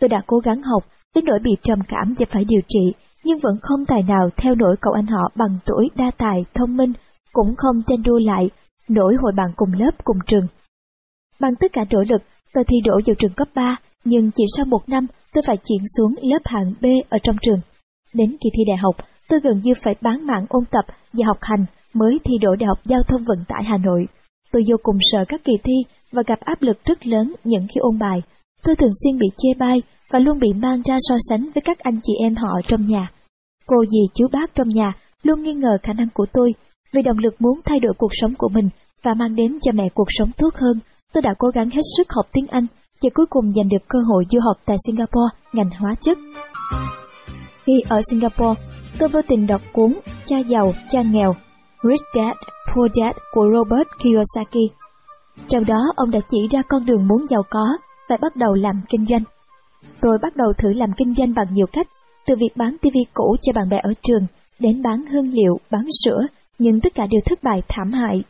Tôi 0.00 0.08
đã 0.08 0.22
cố 0.26 0.38
gắng 0.38 0.62
học, 0.62 0.84
đến 1.14 1.24
nỗi 1.24 1.38
bị 1.42 1.50
trầm 1.62 1.78
cảm 1.88 2.14
và 2.18 2.26
phải 2.30 2.44
điều 2.44 2.60
trị, 2.68 2.92
nhưng 3.24 3.38
vẫn 3.38 3.54
không 3.62 3.86
tài 3.86 4.02
nào 4.02 4.28
theo 4.36 4.54
nổi 4.54 4.76
cậu 4.80 4.92
anh 4.92 5.06
họ 5.06 5.30
bằng 5.34 5.58
tuổi 5.66 5.90
đa 5.94 6.10
tài, 6.18 6.44
thông 6.54 6.76
minh, 6.76 6.92
cũng 7.32 7.54
không 7.56 7.82
tranh 7.86 8.02
đua 8.02 8.18
lại, 8.18 8.50
nổi 8.88 9.14
hội 9.22 9.32
bạn 9.36 9.50
cùng 9.56 9.72
lớp 9.72 10.04
cùng 10.04 10.18
trường. 10.26 10.46
Bằng 11.40 11.54
tất 11.60 11.72
cả 11.72 11.84
nỗ 11.90 11.98
lực, 12.08 12.22
tôi 12.54 12.64
thi 12.64 12.76
đỗ 12.84 13.00
vào 13.06 13.14
trường 13.18 13.34
cấp 13.36 13.48
3, 13.54 13.76
nhưng 14.04 14.30
chỉ 14.30 14.44
sau 14.56 14.66
một 14.66 14.88
năm 14.88 15.06
tôi 15.34 15.42
phải 15.46 15.56
chuyển 15.56 15.82
xuống 15.96 16.14
lớp 16.22 16.42
hạng 16.44 16.74
B 16.80 16.86
ở 17.08 17.18
trong 17.22 17.36
trường. 17.42 17.60
Đến 18.14 18.30
kỳ 18.30 18.50
thi 18.56 18.62
đại 18.66 18.76
học, 18.76 18.96
tôi 19.28 19.40
gần 19.40 19.60
như 19.62 19.74
phải 19.82 19.94
bán 20.00 20.26
mạng 20.26 20.46
ôn 20.48 20.64
tập 20.70 20.84
và 21.12 21.26
học 21.26 21.38
hành 21.40 21.64
mới 21.94 22.20
thi 22.24 22.32
đỗ 22.40 22.54
Đại 22.54 22.66
học 22.66 22.78
Giao 22.84 23.02
thông 23.08 23.22
Vận 23.28 23.44
tải 23.48 23.64
Hà 23.64 23.76
Nội. 23.76 24.08
Tôi 24.52 24.62
vô 24.68 24.76
cùng 24.82 24.98
sợ 25.12 25.24
các 25.28 25.40
kỳ 25.44 25.52
thi 25.64 25.74
và 26.12 26.22
gặp 26.26 26.40
áp 26.40 26.62
lực 26.62 26.84
rất 26.84 27.06
lớn 27.06 27.34
những 27.44 27.66
khi 27.74 27.78
ôn 27.80 27.98
bài. 27.98 28.22
Tôi 28.64 28.76
thường 28.76 28.92
xuyên 29.04 29.18
bị 29.18 29.26
chê 29.36 29.48
bai 29.58 29.82
và 30.12 30.18
luôn 30.18 30.38
bị 30.38 30.48
mang 30.62 30.82
ra 30.82 30.96
so 31.00 31.14
sánh 31.28 31.48
với 31.54 31.62
các 31.64 31.78
anh 31.78 32.00
chị 32.02 32.12
em 32.22 32.34
họ 32.36 32.60
trong 32.68 32.86
nhà. 32.86 33.10
Cô 33.66 33.76
dì 33.90 34.00
chú 34.14 34.26
bác 34.32 34.54
trong 34.54 34.68
nhà 34.68 34.92
luôn 35.22 35.42
nghi 35.42 35.52
ngờ 35.52 35.78
khả 35.82 35.92
năng 35.92 36.08
của 36.14 36.26
tôi 36.32 36.54
vì 36.92 37.02
động 37.02 37.18
lực 37.18 37.34
muốn 37.38 37.60
thay 37.64 37.80
đổi 37.80 37.92
cuộc 37.98 38.10
sống 38.12 38.34
của 38.38 38.48
mình 38.48 38.68
và 39.04 39.14
mang 39.14 39.34
đến 39.36 39.58
cho 39.62 39.72
mẹ 39.72 39.84
cuộc 39.94 40.08
sống 40.08 40.30
tốt 40.36 40.54
hơn. 40.54 40.80
Tôi 41.12 41.22
đã 41.22 41.34
cố 41.38 41.48
gắng 41.48 41.70
hết 41.70 41.82
sức 41.96 42.06
học 42.10 42.26
tiếng 42.32 42.46
Anh 42.46 42.66
và 43.02 43.10
cuối 43.14 43.26
cùng 43.30 43.48
giành 43.48 43.68
được 43.68 43.88
cơ 43.88 43.98
hội 44.08 44.24
du 44.30 44.38
học 44.46 44.56
tại 44.66 44.76
Singapore 44.86 45.36
ngành 45.52 45.70
hóa 45.78 45.94
chất. 46.00 46.18
Khi 47.64 47.72
ở 47.88 48.00
Singapore, 48.10 48.60
tôi 48.98 49.08
vô 49.08 49.20
tình 49.28 49.46
đọc 49.46 49.60
cuốn 49.72 50.00
Cha 50.26 50.38
giàu, 50.38 50.72
cha 50.90 51.02
nghèo 51.02 51.34
Rich 51.82 52.06
Dad, 52.16 52.36
Poor 52.74 52.90
Dad 52.92 53.16
của 53.32 53.46
Robert 53.54 53.88
Kiyosaki. 53.98 54.72
Trong 55.48 55.64
đó 55.64 55.78
ông 55.96 56.10
đã 56.10 56.18
chỉ 56.28 56.48
ra 56.50 56.62
con 56.68 56.86
đường 56.86 57.08
muốn 57.08 57.26
giàu 57.26 57.42
có 57.50 57.66
phải 58.08 58.18
bắt 58.22 58.36
đầu 58.36 58.54
làm 58.54 58.80
kinh 58.88 59.06
doanh. 59.06 59.24
Tôi 60.02 60.18
bắt 60.22 60.36
đầu 60.36 60.52
thử 60.58 60.72
làm 60.72 60.90
kinh 60.96 61.14
doanh 61.18 61.34
bằng 61.34 61.46
nhiều 61.52 61.66
cách, 61.72 61.86
từ 62.26 62.34
việc 62.38 62.56
bán 62.56 62.76
TV 62.78 62.96
cũ 63.14 63.36
cho 63.42 63.52
bạn 63.52 63.68
bè 63.68 63.78
ở 63.82 63.92
trường 64.02 64.26
đến 64.58 64.82
bán 64.82 65.06
hương 65.06 65.32
liệu, 65.32 65.58
bán 65.70 65.86
sữa, 66.04 66.26
nhưng 66.58 66.80
tất 66.80 66.94
cả 66.94 67.06
đều 67.10 67.20
thất 67.24 67.42
bại 67.42 67.60
thảm 67.68 67.92
hại. 67.92 68.22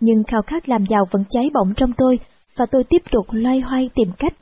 Nhưng 0.00 0.22
khao 0.26 0.42
khát 0.42 0.68
làm 0.68 0.84
giàu 0.88 1.04
vẫn 1.10 1.24
cháy 1.28 1.50
bỏng 1.54 1.72
trong 1.76 1.92
tôi 1.96 2.18
và 2.56 2.66
tôi 2.70 2.82
tiếp 2.88 3.02
tục 3.10 3.26
loay 3.30 3.60
hoay 3.60 3.90
tìm 3.94 4.08
cách. 4.18 4.32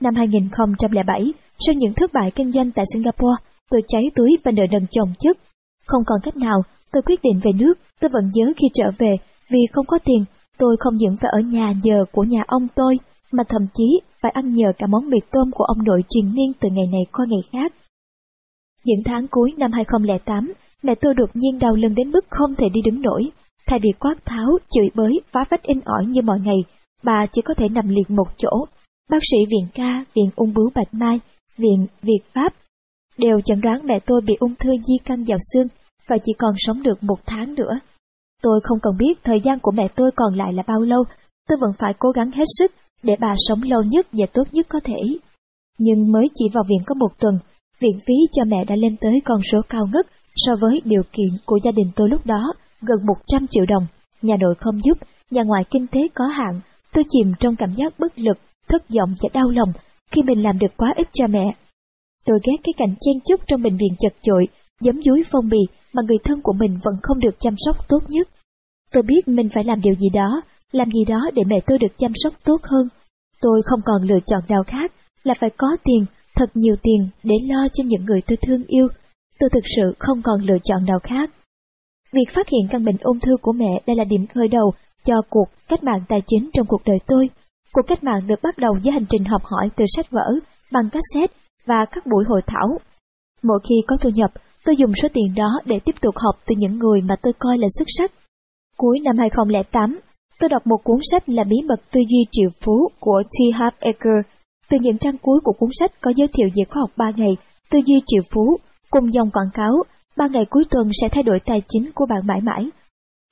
Năm 0.00 0.14
2007, 0.14 1.32
sau 1.58 1.74
những 1.76 1.94
thất 1.94 2.12
bại 2.12 2.30
kinh 2.34 2.52
doanh 2.52 2.70
tại 2.70 2.84
Singapore, 2.92 3.42
tôi 3.70 3.82
cháy 3.88 4.02
túi 4.14 4.36
và 4.44 4.52
nợ 4.52 4.62
nần 4.70 4.86
chồng 4.90 5.12
chất. 5.18 5.36
Không 5.86 6.02
còn 6.06 6.20
cách 6.22 6.36
nào, 6.36 6.62
tôi 6.92 7.02
quyết 7.06 7.20
định 7.22 7.40
về 7.42 7.50
nước, 7.54 7.74
tôi 8.00 8.10
vẫn 8.12 8.30
nhớ 8.34 8.52
khi 8.56 8.66
trở 8.74 8.84
về, 8.98 9.14
vì 9.50 9.60
không 9.72 9.86
có 9.86 9.98
tiền, 10.04 10.24
tôi 10.58 10.76
không 10.78 10.96
những 10.96 11.16
phải 11.20 11.30
ở 11.32 11.40
nhà 11.40 11.72
nhờ 11.82 12.04
của 12.12 12.24
nhà 12.24 12.40
ông 12.46 12.68
tôi, 12.74 12.98
mà 13.32 13.44
thậm 13.48 13.66
chí 13.74 14.00
phải 14.22 14.32
ăn 14.34 14.54
nhờ 14.54 14.72
cả 14.78 14.86
món 14.86 15.10
mì 15.10 15.18
tôm 15.32 15.50
của 15.50 15.64
ông 15.64 15.84
nội 15.84 16.02
truyền 16.10 16.34
miên 16.34 16.52
từ 16.60 16.68
ngày 16.72 16.86
này 16.92 17.02
qua 17.12 17.26
ngày 17.28 17.42
khác. 17.52 17.72
Những 18.84 19.02
tháng 19.04 19.26
cuối 19.30 19.52
năm 19.58 19.72
2008, 19.72 20.52
mẹ 20.82 20.94
tôi 21.00 21.14
đột 21.14 21.30
nhiên 21.34 21.58
đau 21.58 21.74
lưng 21.74 21.94
đến 21.94 22.10
mức 22.10 22.24
không 22.30 22.54
thể 22.54 22.68
đi 22.68 22.80
đứng 22.84 23.02
nổi. 23.02 23.30
Thay 23.66 23.78
vì 23.82 23.90
quát 23.98 24.14
tháo, 24.24 24.48
chửi 24.70 24.90
bới, 24.94 25.20
phá 25.32 25.40
vách 25.50 25.62
in 25.62 25.80
ỏi 25.80 26.06
như 26.06 26.22
mọi 26.22 26.40
ngày, 26.40 26.56
bà 27.02 27.26
chỉ 27.32 27.42
có 27.42 27.54
thể 27.54 27.68
nằm 27.68 27.88
liệt 27.88 28.10
một 28.10 28.28
chỗ. 28.36 28.66
Bác 29.10 29.18
sĩ 29.30 29.38
viện 29.50 29.66
ca, 29.74 30.04
viện 30.14 30.30
ung 30.36 30.54
bướu 30.54 30.70
Bạch 30.74 30.94
Mai, 30.94 31.20
viện 31.58 31.86
Việt 32.02 32.20
Pháp 32.34 32.54
đều 33.18 33.40
chẩn 33.40 33.60
đoán 33.60 33.80
mẹ 33.84 33.98
tôi 34.06 34.20
bị 34.20 34.34
ung 34.40 34.54
thư 34.54 34.70
di 34.70 34.94
căn 35.04 35.24
vào 35.28 35.38
xương 35.52 35.66
và 36.08 36.16
chỉ 36.24 36.32
còn 36.38 36.54
sống 36.56 36.82
được 36.82 37.02
một 37.02 37.18
tháng 37.26 37.54
nữa. 37.54 37.78
Tôi 38.42 38.60
không 38.62 38.78
cần 38.82 38.96
biết 38.98 39.18
thời 39.24 39.40
gian 39.40 39.58
của 39.62 39.70
mẹ 39.70 39.88
tôi 39.96 40.10
còn 40.16 40.34
lại 40.34 40.52
là 40.52 40.62
bao 40.66 40.80
lâu, 40.80 41.04
tôi 41.48 41.58
vẫn 41.60 41.70
phải 41.78 41.92
cố 41.98 42.10
gắng 42.10 42.30
hết 42.30 42.44
sức 42.58 42.72
để 43.02 43.16
bà 43.20 43.34
sống 43.48 43.62
lâu 43.62 43.82
nhất 43.90 44.06
và 44.12 44.26
tốt 44.32 44.44
nhất 44.52 44.66
có 44.68 44.80
thể. 44.84 45.00
Nhưng 45.78 46.12
mới 46.12 46.26
chỉ 46.34 46.44
vào 46.54 46.64
viện 46.68 46.80
có 46.86 46.94
một 46.94 47.18
tuần, 47.18 47.38
viện 47.80 47.98
phí 48.06 48.14
cho 48.32 48.42
mẹ 48.46 48.64
đã 48.68 48.74
lên 48.78 48.96
tới 49.00 49.20
con 49.24 49.40
số 49.52 49.58
cao 49.68 49.86
ngất 49.92 50.06
so 50.36 50.52
với 50.60 50.80
điều 50.84 51.02
kiện 51.12 51.28
của 51.44 51.58
gia 51.64 51.70
đình 51.70 51.90
tôi 51.96 52.08
lúc 52.08 52.26
đó, 52.26 52.52
gần 52.80 52.98
100 53.06 53.46
triệu 53.50 53.64
đồng. 53.66 53.86
Nhà 54.22 54.36
nội 54.40 54.54
không 54.60 54.80
giúp, 54.84 54.98
nhà 55.30 55.42
ngoại 55.42 55.62
kinh 55.70 55.86
tế 55.86 56.00
có 56.14 56.24
hạn, 56.26 56.60
tôi 56.92 57.04
chìm 57.08 57.32
trong 57.40 57.56
cảm 57.56 57.74
giác 57.76 57.98
bất 57.98 58.18
lực, 58.18 58.38
thất 58.68 58.88
vọng 58.88 59.14
và 59.22 59.28
đau 59.32 59.50
lòng 59.50 59.72
khi 60.10 60.22
mình 60.22 60.42
làm 60.42 60.58
được 60.58 60.76
quá 60.76 60.94
ít 60.96 61.08
cho 61.12 61.26
mẹ. 61.26 61.54
Tôi 62.24 62.38
ghét 62.46 62.56
cái 62.64 62.72
cảnh 62.76 62.94
chen 63.00 63.20
chúc 63.28 63.40
trong 63.46 63.62
bệnh 63.62 63.76
viện 63.76 63.94
chật 63.98 64.12
chội, 64.22 64.48
giấm 64.80 65.02
dúi 65.02 65.22
phong 65.30 65.48
bì 65.48 65.58
mà 65.92 66.02
người 66.08 66.18
thân 66.24 66.40
của 66.42 66.52
mình 66.52 66.78
vẫn 66.84 66.94
không 67.02 67.20
được 67.20 67.40
chăm 67.40 67.54
sóc 67.58 67.88
tốt 67.88 67.98
nhất. 68.08 68.28
Tôi 68.92 69.02
biết 69.02 69.28
mình 69.28 69.48
phải 69.48 69.64
làm 69.64 69.80
điều 69.80 69.94
gì 69.94 70.08
đó, 70.14 70.40
làm 70.76 70.90
gì 70.90 71.04
đó 71.08 71.20
để 71.34 71.42
mẹ 71.46 71.56
tôi 71.66 71.78
được 71.78 71.98
chăm 71.98 72.12
sóc 72.14 72.34
tốt 72.44 72.60
hơn. 72.62 72.88
Tôi 73.40 73.62
không 73.64 73.80
còn 73.84 74.02
lựa 74.02 74.18
chọn 74.26 74.40
nào 74.48 74.62
khác 74.66 74.92
là 75.22 75.34
phải 75.40 75.50
có 75.56 75.76
tiền, 75.84 76.06
thật 76.36 76.50
nhiều 76.54 76.76
tiền 76.82 77.08
để 77.22 77.34
lo 77.48 77.68
cho 77.72 77.84
những 77.86 78.04
người 78.04 78.20
tôi 78.26 78.36
thương 78.46 78.64
yêu. 78.66 78.88
Tôi 79.38 79.48
thực 79.52 79.64
sự 79.76 79.94
không 79.98 80.22
còn 80.22 80.40
lựa 80.40 80.58
chọn 80.64 80.84
nào 80.84 80.98
khác. 81.02 81.30
Việc 82.12 82.34
phát 82.34 82.46
hiện 82.48 82.68
căn 82.70 82.84
bệnh 82.84 82.96
ung 83.00 83.20
thư 83.20 83.36
của 83.42 83.52
mẹ 83.52 83.82
đây 83.86 83.96
là 83.96 84.04
điểm 84.04 84.26
khởi 84.34 84.48
đầu 84.48 84.72
cho 85.04 85.14
cuộc 85.30 85.48
cách 85.68 85.84
mạng 85.84 86.04
tài 86.08 86.22
chính 86.26 86.50
trong 86.52 86.66
cuộc 86.66 86.82
đời 86.84 86.98
tôi. 87.06 87.30
Cuộc 87.72 87.82
cách 87.86 88.04
mạng 88.04 88.26
được 88.26 88.42
bắt 88.42 88.58
đầu 88.58 88.72
với 88.84 88.92
hành 88.92 89.06
trình 89.10 89.24
học 89.24 89.42
hỏi 89.44 89.68
từ 89.76 89.84
sách 89.96 90.10
vở, 90.10 90.26
bằng 90.72 90.90
cassette 90.90 91.34
và 91.66 91.84
các 91.92 92.06
buổi 92.06 92.24
hội 92.28 92.40
thảo. 92.46 92.78
Mỗi 93.42 93.58
khi 93.68 93.74
có 93.86 93.96
thu 94.00 94.10
nhập, 94.14 94.30
tôi 94.64 94.76
dùng 94.76 94.92
số 95.02 95.08
tiền 95.14 95.34
đó 95.36 95.60
để 95.64 95.78
tiếp 95.84 95.94
tục 96.00 96.14
học 96.16 96.34
từ 96.46 96.54
những 96.58 96.78
người 96.78 97.00
mà 97.02 97.14
tôi 97.22 97.32
coi 97.38 97.58
là 97.58 97.68
xuất 97.78 97.88
sắc. 97.98 98.12
Cuối 98.76 98.98
năm 99.04 99.18
2008, 99.18 100.00
tôi 100.38 100.48
đọc 100.48 100.66
một 100.66 100.76
cuốn 100.84 101.00
sách 101.10 101.28
là 101.28 101.44
Bí 101.44 101.56
mật 101.68 101.80
tư 101.92 102.00
duy 102.10 102.26
triệu 102.30 102.48
phú 102.64 102.88
của 103.00 103.22
T. 103.22 103.36
Harv 103.54 103.74
Eker. 103.80 104.20
Từ 104.70 104.78
những 104.80 104.98
trang 104.98 105.18
cuối 105.22 105.40
của 105.44 105.52
cuốn 105.52 105.70
sách 105.72 105.92
có 106.00 106.12
giới 106.16 106.28
thiệu 106.34 106.48
về 106.56 106.64
khoa 106.70 106.80
học 106.80 106.90
3 106.96 107.10
ngày, 107.16 107.36
tư 107.70 107.78
duy 107.86 108.00
triệu 108.06 108.22
phú, 108.32 108.56
cùng 108.90 109.12
dòng 109.12 109.30
quảng 109.30 109.50
cáo, 109.54 109.72
3 110.16 110.26
ngày 110.26 110.44
cuối 110.50 110.64
tuần 110.70 110.90
sẽ 111.00 111.08
thay 111.12 111.22
đổi 111.22 111.38
tài 111.40 111.58
chính 111.68 111.90
của 111.94 112.06
bạn 112.06 112.26
mãi 112.26 112.40
mãi. 112.42 112.70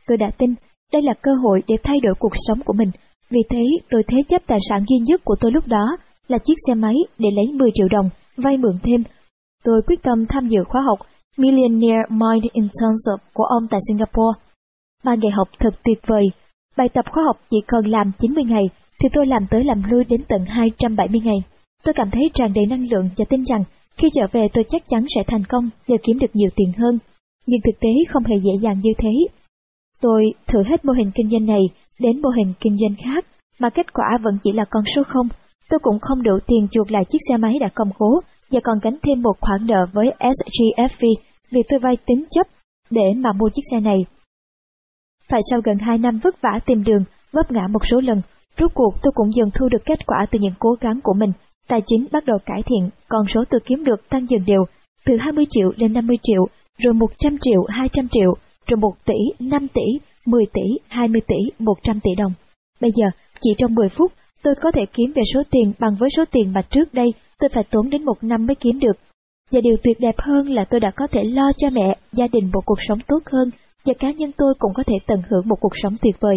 Tôi 0.07 0.19
đã 0.19 0.27
tin 0.39 0.55
đây 0.93 1.03
là 1.03 1.13
cơ 1.23 1.31
hội 1.43 1.63
để 1.67 1.77
thay 1.83 1.97
đổi 2.03 2.15
cuộc 2.19 2.33
sống 2.47 2.61
của 2.65 2.73
mình, 2.73 2.91
vì 3.31 3.41
thế 3.51 3.63
tôi 3.91 4.03
thế 4.09 4.19
chấp 4.29 4.43
tài 4.47 4.59
sản 4.69 4.85
duy 4.89 4.97
nhất 5.07 5.21
của 5.25 5.37
tôi 5.41 5.53
lúc 5.53 5.67
đó 5.67 5.97
là 6.29 6.39
chiếc 6.39 6.55
xe 6.67 6.75
máy 6.75 6.95
để 7.19 7.29
lấy 7.37 7.45
10 7.59 7.71
triệu 7.75 7.89
đồng, 7.89 8.11
vay 8.37 8.57
mượn 8.57 8.79
thêm. 8.83 9.03
Tôi 9.65 9.83
quyết 9.87 10.03
tâm 10.03 10.27
tham 10.29 10.49
dự 10.49 10.59
khóa 10.69 10.83
học 10.83 10.99
Millionaire 11.39 12.03
Mind 12.11 12.45
Intensive 12.53 13.25
của 13.35 13.45
ông 13.45 13.67
tại 13.71 13.81
Singapore. 13.89 14.41
Ba 15.05 15.15
ngày 15.15 15.31
học 15.31 15.49
thật 15.59 15.75
tuyệt 15.85 15.99
vời. 16.07 16.25
Bài 16.77 16.89
tập 16.95 17.05
khoa 17.13 17.25
học 17.25 17.37
chỉ 17.51 17.57
cần 17.67 17.87
làm 17.87 18.13
90 18.19 18.45
ngày, 18.45 18.65
thì 19.01 19.09
tôi 19.13 19.27
làm 19.27 19.47
tới 19.51 19.65
làm 19.65 19.83
lui 19.91 20.05
đến 20.05 20.21
tận 20.29 20.45
270 20.49 21.21
ngày. 21.25 21.39
Tôi 21.85 21.95
cảm 21.95 22.11
thấy 22.11 22.31
tràn 22.35 22.53
đầy 22.55 22.67
năng 22.67 22.89
lượng 22.91 23.09
và 23.17 23.25
tin 23.29 23.45
rằng 23.45 23.65
khi 23.97 24.09
trở 24.13 24.27
về 24.33 24.41
tôi 24.53 24.65
chắc 24.69 24.83
chắn 24.87 25.05
sẽ 25.15 25.23
thành 25.27 25.45
công 25.49 25.71
và 25.89 25.97
kiếm 26.03 26.19
được 26.19 26.31
nhiều 26.35 26.51
tiền 26.57 26.73
hơn. 26.79 26.99
Nhưng 27.47 27.61
thực 27.65 27.81
tế 27.81 27.89
không 28.09 28.25
hề 28.25 28.37
dễ 28.37 28.53
dàng 28.61 28.81
như 28.83 28.91
thế. 28.99 29.13
Tôi 30.01 30.25
thử 30.47 30.63
hết 30.63 30.85
mô 30.85 30.93
hình 30.93 31.11
kinh 31.15 31.29
doanh 31.31 31.47
này 31.47 31.63
đến 32.01 32.23
mô 32.23 32.29
hình 32.29 32.53
kinh 32.61 32.77
doanh 32.79 32.95
khác, 33.05 33.27
mà 33.59 33.71
kết 33.71 33.93
quả 33.93 34.19
vẫn 34.23 34.39
chỉ 34.43 34.53
là 34.53 34.65
con 34.71 34.85
số 34.95 35.03
0. 35.03 35.29
Tôi 35.71 35.79
cũng 35.83 35.99
không 36.01 36.23
đủ 36.23 36.39
tiền 36.47 36.69
chuộc 36.71 36.93
lại 36.93 37.03
chiếc 37.09 37.19
xe 37.29 37.37
máy 37.37 37.59
đã 37.61 37.69
cầm 37.75 37.89
cố 37.99 38.21
và 38.51 38.61
còn 38.65 38.79
gánh 38.83 38.97
thêm 39.03 39.23
một 39.23 39.33
khoản 39.41 39.67
nợ 39.67 39.87
với 39.93 40.13
SGFV 40.19 41.07
vì 41.51 41.61
tôi 41.69 41.79
vay 41.79 41.95
tín 42.07 42.25
chấp 42.31 42.47
để 42.91 43.15
mà 43.17 43.33
mua 43.33 43.49
chiếc 43.49 43.63
xe 43.71 43.81
này. 43.81 43.99
Phải 45.35 45.43
sau 45.51 45.61
gần 45.65 45.79
2 45.79 45.99
năm 45.99 46.19
vất 46.23 46.43
vả 46.43 46.59
tìm 46.67 46.85
đường, 46.85 47.05
vấp 47.33 47.53
ngã 47.53 47.67
một 47.71 47.87
số 47.91 48.01
lần, 48.01 48.23
rốt 48.59 48.71
cuộc 48.75 48.95
tôi 49.03 49.13
cũng 49.15 49.35
dần 49.35 49.51
thu 49.55 49.69
được 49.69 49.85
kết 49.85 50.07
quả 50.07 50.27
từ 50.31 50.39
những 50.39 50.55
cố 50.59 50.71
gắng 50.81 51.01
của 51.03 51.15
mình. 51.15 51.33
Tài 51.69 51.81
chính 51.87 52.07
bắt 52.13 52.25
đầu 52.25 52.39
cải 52.47 52.63
thiện, 52.67 52.91
con 53.09 53.27
số 53.29 53.45
tôi 53.51 53.61
kiếm 53.67 53.85
được 53.85 54.09
tăng 54.09 54.27
dần 54.29 54.45
đều, 54.47 54.65
từ 55.07 55.17
20 55.21 55.45
triệu 55.51 55.73
lên 55.77 55.93
50 55.93 56.17
triệu, 56.23 56.47
rồi 56.79 56.95
100 56.95 57.39
triệu, 57.41 57.65
200 57.69 58.09
triệu, 58.09 58.35
rồi 58.67 58.77
1 58.77 58.91
tỷ, 59.05 59.47
5 59.47 59.69
tỷ, 59.69 59.83
10 60.27 60.45
tỷ, 60.53 60.63
20 60.89 61.21
tỷ, 61.27 61.37
100 61.59 62.01
tỷ 62.01 62.11
đồng. 62.19 62.33
Bây 62.81 62.91
giờ, 62.95 63.07
chỉ 63.41 63.51
trong 63.59 63.75
10 63.75 63.89
phút, 63.89 64.13
tôi 64.43 64.55
có 64.63 64.71
thể 64.71 64.87
kiếm 64.87 65.13
về 65.15 65.23
số 65.35 65.43
tiền 65.51 65.73
bằng 65.79 65.97
với 65.99 66.09
số 66.17 66.25
tiền 66.31 66.53
mà 66.53 66.63
trước 66.71 66.95
đây 66.95 67.07
tôi 67.39 67.49
phải 67.49 67.65
tốn 67.71 67.91
đến 67.91 68.05
một 68.05 68.25
năm 68.25 68.47
mới 68.47 68.55
kiếm 68.55 68.79
được. 68.79 68.97
Và 69.53 69.61
điều 69.61 69.77
tuyệt 69.85 70.01
đẹp 70.01 70.15
hơn 70.19 70.49
là 70.49 70.65
tôi 70.71 70.81
đã 70.81 70.91
có 70.97 71.07
thể 71.13 71.21
lo 71.25 71.53
cho 71.57 71.71
mẹ, 71.71 71.97
gia 72.13 72.27
đình 72.33 72.51
một 72.53 72.61
cuộc 72.67 72.79
sống 72.89 72.99
tốt 73.09 73.21
hơn, 73.33 73.51
và 73.87 73.95
cá 73.99 74.11
nhân 74.11 74.31
tôi 74.37 74.55
cũng 74.59 74.73
có 74.75 74.83
thể 74.87 74.95
tận 75.07 75.23
hưởng 75.29 75.49
một 75.49 75.57
cuộc 75.61 75.73
sống 75.83 75.95
tuyệt 76.03 76.17
vời. 76.21 76.37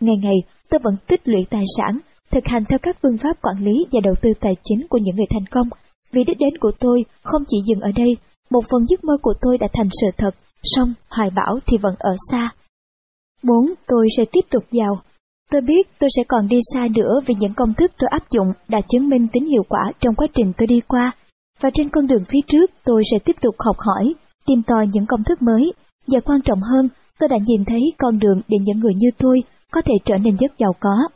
Ngày 0.00 0.16
ngày, 0.22 0.36
tôi 0.70 0.80
vẫn 0.84 0.96
tích 1.06 1.28
lũy 1.28 1.46
tài 1.50 1.64
sản, 1.76 1.98
thực 2.30 2.44
hành 2.46 2.64
theo 2.68 2.78
các 2.82 2.96
phương 3.02 3.18
pháp 3.18 3.42
quản 3.42 3.56
lý 3.64 3.86
và 3.92 4.00
đầu 4.04 4.14
tư 4.22 4.30
tài 4.40 4.52
chính 4.64 4.86
của 4.90 4.98
những 4.98 5.16
người 5.16 5.26
thành 5.30 5.46
công. 5.50 5.68
Vì 6.12 6.24
đích 6.24 6.38
đến 6.38 6.58
của 6.60 6.72
tôi 6.80 7.04
không 7.22 7.42
chỉ 7.48 7.56
dừng 7.66 7.80
ở 7.80 7.90
đây, 7.96 8.16
một 8.50 8.64
phần 8.70 8.86
giấc 8.88 9.04
mơ 9.04 9.12
của 9.22 9.34
tôi 9.40 9.58
đã 9.58 9.66
thành 9.72 9.88
sự 10.00 10.06
thật, 10.16 10.34
song 10.62 10.94
hoài 11.08 11.30
bão 11.30 11.58
thì 11.66 11.78
vẫn 11.78 11.94
ở 11.98 12.14
xa. 12.30 12.50
Muốn 13.42 13.74
Tôi 13.86 14.08
sẽ 14.16 14.24
tiếp 14.32 14.40
tục 14.50 14.64
giàu. 14.70 14.98
Tôi 15.50 15.60
biết 15.60 15.88
tôi 15.98 16.10
sẽ 16.16 16.22
còn 16.28 16.48
đi 16.48 16.58
xa 16.74 16.88
nữa 16.94 17.20
vì 17.26 17.34
những 17.38 17.54
công 17.54 17.74
thức 17.74 17.90
tôi 17.98 18.08
áp 18.10 18.30
dụng 18.30 18.52
đã 18.68 18.80
chứng 18.88 19.08
minh 19.08 19.28
tính 19.32 19.46
hiệu 19.46 19.62
quả 19.68 19.92
trong 20.00 20.14
quá 20.14 20.26
trình 20.34 20.52
tôi 20.56 20.66
đi 20.66 20.80
qua. 20.88 21.12
Và 21.60 21.70
trên 21.74 21.88
con 21.88 22.06
đường 22.06 22.24
phía 22.24 22.40
trước 22.46 22.70
tôi 22.84 23.02
sẽ 23.12 23.18
tiếp 23.24 23.36
tục 23.40 23.54
học 23.58 23.76
hỏi, 23.78 24.14
tìm 24.46 24.62
tòi 24.66 24.86
những 24.92 25.06
công 25.06 25.24
thức 25.24 25.42
mới. 25.42 25.72
Và 26.06 26.20
quan 26.24 26.40
trọng 26.44 26.60
hơn, 26.60 26.88
tôi 27.18 27.28
đã 27.28 27.36
nhìn 27.46 27.64
thấy 27.64 27.80
con 27.98 28.18
đường 28.18 28.40
để 28.48 28.56
những 28.60 28.78
người 28.78 28.92
như 28.96 29.08
tôi 29.18 29.42
có 29.70 29.82
thể 29.84 29.94
trở 30.04 30.18
nên 30.18 30.36
rất 30.36 30.58
giàu 30.58 30.72
có. 30.80 31.08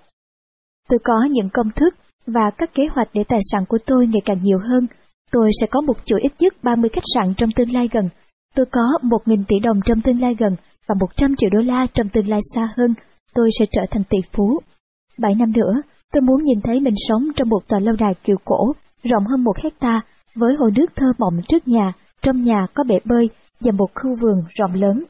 Tôi 0.88 0.98
có 1.04 1.28
những 1.30 1.48
công 1.52 1.70
thức 1.76 1.94
và 2.26 2.50
các 2.58 2.74
kế 2.74 2.82
hoạch 2.90 3.08
để 3.12 3.24
tài 3.28 3.38
sản 3.52 3.64
của 3.68 3.78
tôi 3.86 4.06
ngày 4.06 4.22
càng 4.24 4.38
nhiều 4.42 4.58
hơn. 4.58 4.86
Tôi 5.32 5.50
sẽ 5.60 5.66
có 5.70 5.80
một 5.80 5.96
chuỗi 6.04 6.20
ít 6.20 6.32
nhất 6.38 6.54
30 6.62 6.90
khách 6.92 7.04
sạn 7.14 7.34
trong 7.36 7.50
tương 7.56 7.72
lai 7.72 7.88
gần. 7.92 8.08
Tôi 8.54 8.66
có 8.72 8.82
1.000 9.02 9.44
tỷ 9.48 9.58
đồng 9.58 9.80
trong 9.84 10.00
tương 10.00 10.20
lai 10.20 10.34
gần 10.38 10.56
và 10.88 10.94
100 11.00 11.36
triệu 11.36 11.50
đô 11.52 11.58
la 11.58 11.86
trong 11.94 12.08
tương 12.08 12.28
lai 12.28 12.40
xa 12.54 12.68
hơn. 12.76 12.94
Tôi 13.34 13.50
sẽ 13.58 13.64
trở 13.70 13.82
thành 13.90 14.04
tỷ 14.04 14.18
phú. 14.32 14.60
7 15.18 15.34
năm 15.34 15.52
nữa, 15.52 15.82
tôi 16.12 16.22
muốn 16.22 16.42
nhìn 16.42 16.60
thấy 16.60 16.80
mình 16.80 16.94
sống 17.08 17.22
trong 17.36 17.48
một 17.48 17.60
tòa 17.68 17.80
lâu 17.80 17.94
đài 17.98 18.14
kiều 18.24 18.36
cổ, 18.44 18.72
rộng 19.02 19.24
hơn 19.30 19.44
một 19.44 19.56
hecta, 19.62 20.00
với 20.34 20.54
hồ 20.58 20.70
nước 20.76 20.86
thơ 20.96 21.06
mộng 21.18 21.40
trước 21.48 21.68
nhà, 21.68 21.92
trong 22.22 22.42
nhà 22.42 22.66
có 22.74 22.84
bể 22.84 22.94
bơi 23.04 23.28
và 23.60 23.72
một 23.72 23.90
khu 23.94 24.10
vườn 24.22 24.44
rộng 24.54 24.74
lớn. 24.74 25.04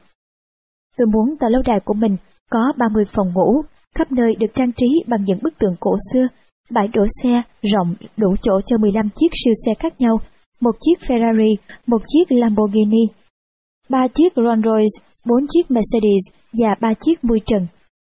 Tôi 0.97 1.07
muốn 1.07 1.37
tòa 1.41 1.49
lâu 1.51 1.63
đài 1.63 1.81
của 1.85 1.95
mình 1.95 2.17
có 2.51 2.73
30 2.77 3.05
phòng 3.09 3.33
ngủ, 3.35 3.63
khắp 3.95 4.13
nơi 4.13 4.35
được 4.41 4.55
trang 4.55 4.73
trí 4.73 4.87
bằng 5.07 5.25
những 5.25 5.39
bức 5.43 5.59
tượng 5.59 5.77
cổ 5.81 5.97
xưa, 6.13 6.29
bãi 6.71 6.89
đổ 6.89 7.05
xe 7.23 7.43
rộng 7.63 7.95
đủ 8.17 8.35
chỗ 8.43 8.61
cho 8.67 8.79
15 8.79 9.09
chiếc 9.17 9.29
siêu 9.45 9.55
xe 9.67 9.73
khác 9.79 9.95
nhau, 9.99 10.17
một 10.61 10.77
chiếc 10.81 10.99
Ferrari, 11.01 11.55
một 11.87 12.03
chiếc 12.09 12.37
Lamborghini, 12.37 13.07
ba 13.89 14.09
chiếc 14.09 14.33
Rolls 14.37 14.65
Royce, 14.65 15.07
bốn 15.27 15.47
chiếc 15.49 15.71
Mercedes 15.71 16.25
và 16.53 16.69
ba 16.81 16.95
chiếc 17.01 17.25
mui 17.25 17.41
trần. 17.47 17.67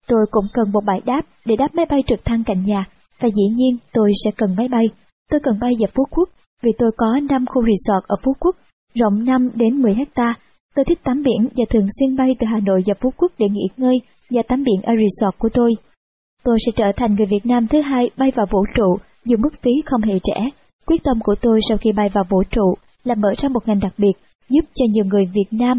Tôi 0.06 0.26
cũng 0.30 0.46
cần 0.52 0.72
một 0.72 0.84
bãi 0.86 1.00
đáp 1.06 1.22
để 1.44 1.56
đáp 1.56 1.74
máy 1.74 1.86
bay 1.90 2.00
trực 2.08 2.24
thăng 2.24 2.44
cạnh 2.44 2.62
nhà, 2.62 2.84
và 3.20 3.28
dĩ 3.28 3.54
nhiên 3.54 3.76
tôi 3.92 4.12
sẽ 4.24 4.30
cần 4.36 4.54
máy 4.56 4.68
bay. 4.68 4.90
Tôi 5.30 5.40
cần 5.42 5.58
bay 5.60 5.72
vào 5.78 5.88
Phú 5.94 6.04
Quốc, 6.10 6.28
vì 6.62 6.70
tôi 6.78 6.90
có 6.96 7.20
5 7.30 7.46
khu 7.46 7.62
resort 7.62 8.04
ở 8.08 8.16
Phú 8.24 8.32
Quốc, 8.40 8.56
rộng 8.94 9.24
5 9.24 9.50
đến 9.54 9.82
10 9.82 9.94
hecta. 9.94 10.34
Tôi 10.74 10.84
thích 10.84 10.98
tắm 11.04 11.22
biển 11.22 11.48
và 11.56 11.64
thường 11.70 11.86
xuyên 11.98 12.16
bay 12.16 12.36
từ 12.38 12.46
Hà 12.46 12.60
Nội 12.60 12.82
và 12.86 12.94
Phú 13.00 13.12
Quốc 13.16 13.32
để 13.38 13.48
nghỉ 13.48 13.68
ngơi 13.76 14.00
và 14.30 14.42
tắm 14.48 14.64
biển 14.64 14.82
ở 14.82 14.92
resort 14.96 15.38
của 15.38 15.48
tôi. 15.54 15.72
Tôi 16.44 16.58
sẽ 16.66 16.72
trở 16.76 16.92
thành 16.96 17.14
người 17.14 17.26
Việt 17.26 17.46
Nam 17.46 17.66
thứ 17.66 17.80
hai 17.80 18.10
bay 18.16 18.32
vào 18.36 18.46
vũ 18.50 18.64
trụ 18.76 18.98
dù 19.24 19.36
mức 19.36 19.54
phí 19.62 19.70
không 19.86 20.00
hề 20.02 20.18
rẻ. 20.24 20.50
Quyết 20.86 21.02
tâm 21.04 21.18
của 21.24 21.34
tôi 21.40 21.60
sau 21.68 21.78
khi 21.78 21.92
bay 21.92 22.08
vào 22.12 22.24
vũ 22.30 22.42
trụ 22.50 22.74
là 23.04 23.14
mở 23.14 23.34
ra 23.38 23.48
một 23.48 23.68
ngành 23.68 23.80
đặc 23.80 23.92
biệt 23.98 24.12
giúp 24.48 24.64
cho 24.74 24.86
nhiều 24.92 25.04
người 25.04 25.30
Việt 25.34 25.48
Nam 25.50 25.78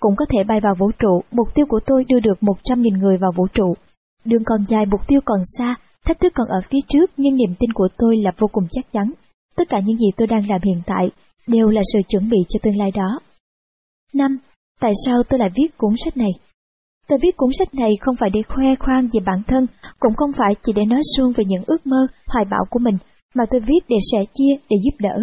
cũng 0.00 0.16
có 0.16 0.24
thể 0.28 0.38
bay 0.48 0.60
vào 0.62 0.74
vũ 0.78 0.90
trụ. 0.98 1.20
Mục 1.30 1.48
tiêu 1.54 1.66
của 1.68 1.80
tôi 1.86 2.04
đưa 2.08 2.20
được 2.20 2.38
100.000 2.40 2.98
người 2.98 3.16
vào 3.18 3.32
vũ 3.36 3.46
trụ. 3.52 3.74
Đường 4.24 4.44
còn 4.46 4.64
dài, 4.68 4.86
mục 4.86 5.00
tiêu 5.08 5.20
còn 5.24 5.40
xa, 5.58 5.74
thách 6.04 6.20
thức 6.20 6.32
còn 6.34 6.48
ở 6.48 6.60
phía 6.70 6.78
trước 6.88 7.10
nhưng 7.16 7.36
niềm 7.36 7.54
tin 7.58 7.72
của 7.72 7.88
tôi 7.98 8.16
là 8.16 8.32
vô 8.38 8.46
cùng 8.52 8.64
chắc 8.70 8.92
chắn. 8.92 9.12
Tất 9.56 9.64
cả 9.68 9.80
những 9.84 9.98
gì 9.98 10.06
tôi 10.16 10.26
đang 10.26 10.48
làm 10.48 10.60
hiện 10.64 10.82
tại 10.86 11.10
đều 11.46 11.68
là 11.68 11.80
sự 11.92 11.98
chuẩn 12.08 12.30
bị 12.30 12.38
cho 12.48 12.58
tương 12.62 12.78
lai 12.78 12.90
đó. 12.90 13.18
5. 14.14 14.38
Tại 14.80 14.92
sao 15.04 15.22
tôi 15.28 15.38
lại 15.38 15.50
viết 15.56 15.68
cuốn 15.78 15.94
sách 16.04 16.16
này? 16.16 16.30
Tôi 17.08 17.18
viết 17.22 17.36
cuốn 17.36 17.50
sách 17.58 17.74
này 17.74 17.90
không 18.00 18.16
phải 18.20 18.30
để 18.32 18.40
khoe 18.42 18.66
khoang 18.78 19.08
về 19.12 19.20
bản 19.26 19.42
thân, 19.46 19.66
cũng 20.00 20.14
không 20.16 20.32
phải 20.32 20.54
chỉ 20.62 20.72
để 20.76 20.84
nói 20.84 21.00
suông 21.16 21.32
về 21.36 21.44
những 21.44 21.62
ước 21.66 21.86
mơ, 21.86 22.06
hoài 22.26 22.44
bão 22.50 22.64
của 22.70 22.78
mình, 22.78 22.98
mà 23.34 23.44
tôi 23.50 23.60
viết 23.60 23.80
để 23.88 23.96
sẻ 24.12 24.18
chia, 24.34 24.54
để 24.70 24.76
giúp 24.84 24.96
đỡ. 24.98 25.16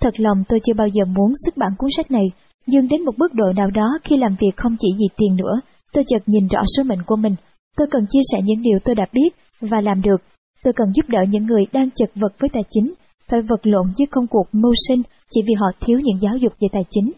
Thật 0.00 0.20
lòng 0.20 0.44
tôi 0.48 0.60
chưa 0.64 0.74
bao 0.74 0.88
giờ 0.88 1.04
muốn 1.04 1.32
xuất 1.44 1.56
bản 1.56 1.72
cuốn 1.78 1.90
sách 1.96 2.10
này, 2.10 2.26
nhưng 2.66 2.88
đến 2.88 3.04
một 3.04 3.18
mức 3.18 3.34
độ 3.34 3.52
nào 3.56 3.70
đó 3.70 3.88
khi 4.04 4.16
làm 4.16 4.36
việc 4.40 4.56
không 4.56 4.76
chỉ 4.80 4.88
vì 4.98 5.06
tiền 5.16 5.36
nữa, 5.36 5.54
tôi 5.92 6.04
chợt 6.08 6.22
nhìn 6.26 6.48
rõ 6.48 6.60
số 6.76 6.82
mệnh 6.82 7.02
của 7.06 7.16
mình. 7.16 7.34
Tôi 7.76 7.86
cần 7.90 8.06
chia 8.10 8.20
sẻ 8.32 8.38
những 8.44 8.62
điều 8.62 8.78
tôi 8.84 8.94
đã 8.94 9.04
biết 9.12 9.30
và 9.60 9.80
làm 9.80 10.02
được. 10.02 10.16
Tôi 10.62 10.72
cần 10.76 10.92
giúp 10.94 11.08
đỡ 11.08 11.18
những 11.28 11.46
người 11.46 11.64
đang 11.72 11.90
chật 11.90 12.10
vật 12.14 12.32
với 12.38 12.50
tài 12.52 12.62
chính, 12.70 12.94
phải 13.30 13.40
vật 13.42 13.66
lộn 13.66 13.86
với 13.98 14.06
công 14.10 14.26
cuộc 14.26 14.46
mưu 14.52 14.72
sinh 14.88 15.02
chỉ 15.30 15.40
vì 15.46 15.54
họ 15.54 15.66
thiếu 15.80 15.98
những 16.04 16.20
giáo 16.20 16.36
dục 16.36 16.52
về 16.60 16.68
tài 16.72 16.82
chính. 16.90 17.12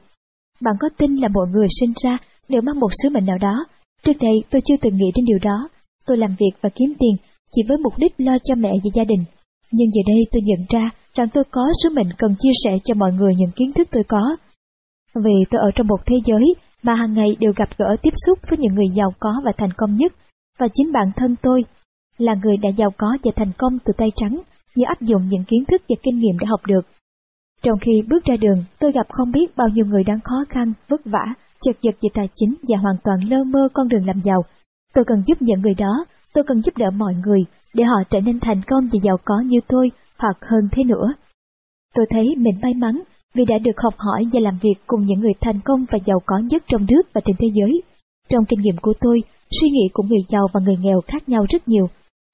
Bạn 0.60 0.74
có 0.80 0.88
tin 0.98 1.16
là 1.16 1.28
mọi 1.34 1.46
người 1.52 1.66
sinh 1.80 1.92
ra 2.02 2.18
đều 2.48 2.62
mang 2.62 2.80
một 2.80 2.90
sứ 3.02 3.08
mệnh 3.08 3.26
nào 3.26 3.38
đó? 3.38 3.64
Trước 4.04 4.16
đây 4.20 4.36
tôi 4.50 4.62
chưa 4.64 4.74
từng 4.82 4.96
nghĩ 4.96 5.10
đến 5.14 5.24
điều 5.24 5.38
đó. 5.42 5.68
Tôi 6.06 6.16
làm 6.16 6.30
việc 6.40 6.54
và 6.62 6.70
kiếm 6.74 6.94
tiền 7.00 7.14
chỉ 7.52 7.62
với 7.68 7.78
mục 7.78 7.92
đích 7.98 8.12
lo 8.18 8.38
cho 8.44 8.54
mẹ 8.54 8.70
và 8.84 8.90
gia 8.94 9.04
đình. 9.04 9.24
Nhưng 9.72 9.90
giờ 9.92 10.02
đây 10.06 10.20
tôi 10.32 10.42
nhận 10.44 10.66
ra 10.68 10.90
rằng 11.14 11.28
tôi 11.34 11.44
có 11.50 11.62
sứ 11.82 11.88
mệnh 11.90 12.08
cần 12.18 12.34
chia 12.38 12.52
sẻ 12.64 12.70
cho 12.84 12.94
mọi 12.94 13.12
người 13.12 13.34
những 13.36 13.50
kiến 13.56 13.72
thức 13.72 13.88
tôi 13.90 14.04
có. 14.08 14.36
Vì 15.14 15.36
tôi 15.50 15.60
ở 15.60 15.70
trong 15.74 15.86
một 15.86 16.00
thế 16.06 16.16
giới 16.24 16.54
mà 16.82 16.94
hàng 16.94 17.14
ngày 17.14 17.36
đều 17.40 17.52
gặp 17.56 17.68
gỡ 17.78 17.96
tiếp 18.02 18.14
xúc 18.26 18.38
với 18.50 18.58
những 18.58 18.74
người 18.74 18.88
giàu 18.94 19.10
có 19.18 19.30
và 19.44 19.52
thành 19.58 19.72
công 19.76 19.96
nhất, 19.96 20.12
và 20.58 20.66
chính 20.74 20.92
bản 20.92 21.06
thân 21.16 21.36
tôi 21.42 21.64
là 22.18 22.34
người 22.42 22.56
đã 22.56 22.68
giàu 22.76 22.90
có 22.96 23.06
và 23.24 23.30
thành 23.36 23.52
công 23.58 23.78
từ 23.84 23.92
tay 23.98 24.08
trắng 24.16 24.38
như 24.74 24.84
áp 24.88 25.00
dụng 25.00 25.22
những 25.28 25.44
kiến 25.44 25.64
thức 25.70 25.82
và 25.88 25.96
kinh 26.02 26.18
nghiệm 26.18 26.38
đã 26.38 26.46
học 26.50 26.60
được. 26.66 26.80
Trong 27.62 27.78
khi 27.80 28.02
bước 28.08 28.24
ra 28.24 28.36
đường, 28.36 28.64
tôi 28.80 28.92
gặp 28.92 29.06
không 29.08 29.30
biết 29.32 29.56
bao 29.56 29.68
nhiêu 29.68 29.84
người 29.86 30.04
đang 30.04 30.20
khó 30.24 30.36
khăn, 30.48 30.72
vất 30.88 31.00
vả, 31.04 31.34
chật 31.62 31.76
vật 31.82 31.94
về 32.02 32.08
tài 32.14 32.28
chính 32.34 32.54
và 32.68 32.76
hoàn 32.82 32.96
toàn 33.04 33.18
lơ 33.30 33.44
mơ 33.44 33.68
con 33.72 33.88
đường 33.88 34.06
làm 34.06 34.20
giàu. 34.24 34.44
Tôi 34.94 35.04
cần 35.04 35.22
giúp 35.26 35.42
những 35.42 35.60
người 35.60 35.74
đó, 35.74 36.04
tôi 36.34 36.44
cần 36.46 36.62
giúp 36.62 36.76
đỡ 36.76 36.90
mọi 36.90 37.14
người 37.24 37.40
để 37.74 37.84
họ 37.84 38.02
trở 38.10 38.20
nên 38.20 38.40
thành 38.40 38.62
công 38.66 38.84
và 38.92 38.98
giàu 39.02 39.16
có 39.24 39.34
như 39.46 39.58
tôi 39.68 39.90
hoặc 40.18 40.36
hơn 40.40 40.68
thế 40.72 40.84
nữa. 40.84 41.14
Tôi 41.94 42.06
thấy 42.10 42.34
mình 42.38 42.54
may 42.62 42.74
mắn 42.74 43.02
vì 43.34 43.44
đã 43.44 43.58
được 43.58 43.80
học 43.82 43.94
hỏi 43.98 44.24
và 44.32 44.40
làm 44.40 44.58
việc 44.62 44.74
cùng 44.86 45.06
những 45.06 45.20
người 45.20 45.32
thành 45.40 45.60
công 45.64 45.84
và 45.90 45.98
giàu 46.06 46.18
có 46.26 46.38
nhất 46.50 46.62
trong 46.68 46.86
nước 46.90 47.02
và 47.12 47.20
trên 47.24 47.36
thế 47.38 47.48
giới. 47.54 47.82
Trong 48.28 48.44
kinh 48.48 48.60
nghiệm 48.60 48.76
của 48.82 48.92
tôi, 49.00 49.22
suy 49.60 49.68
nghĩ 49.68 49.88
của 49.92 50.02
người 50.02 50.24
giàu 50.28 50.46
và 50.52 50.60
người 50.64 50.76
nghèo 50.80 51.00
khác 51.06 51.28
nhau 51.28 51.46
rất 51.52 51.68
nhiều. 51.68 51.86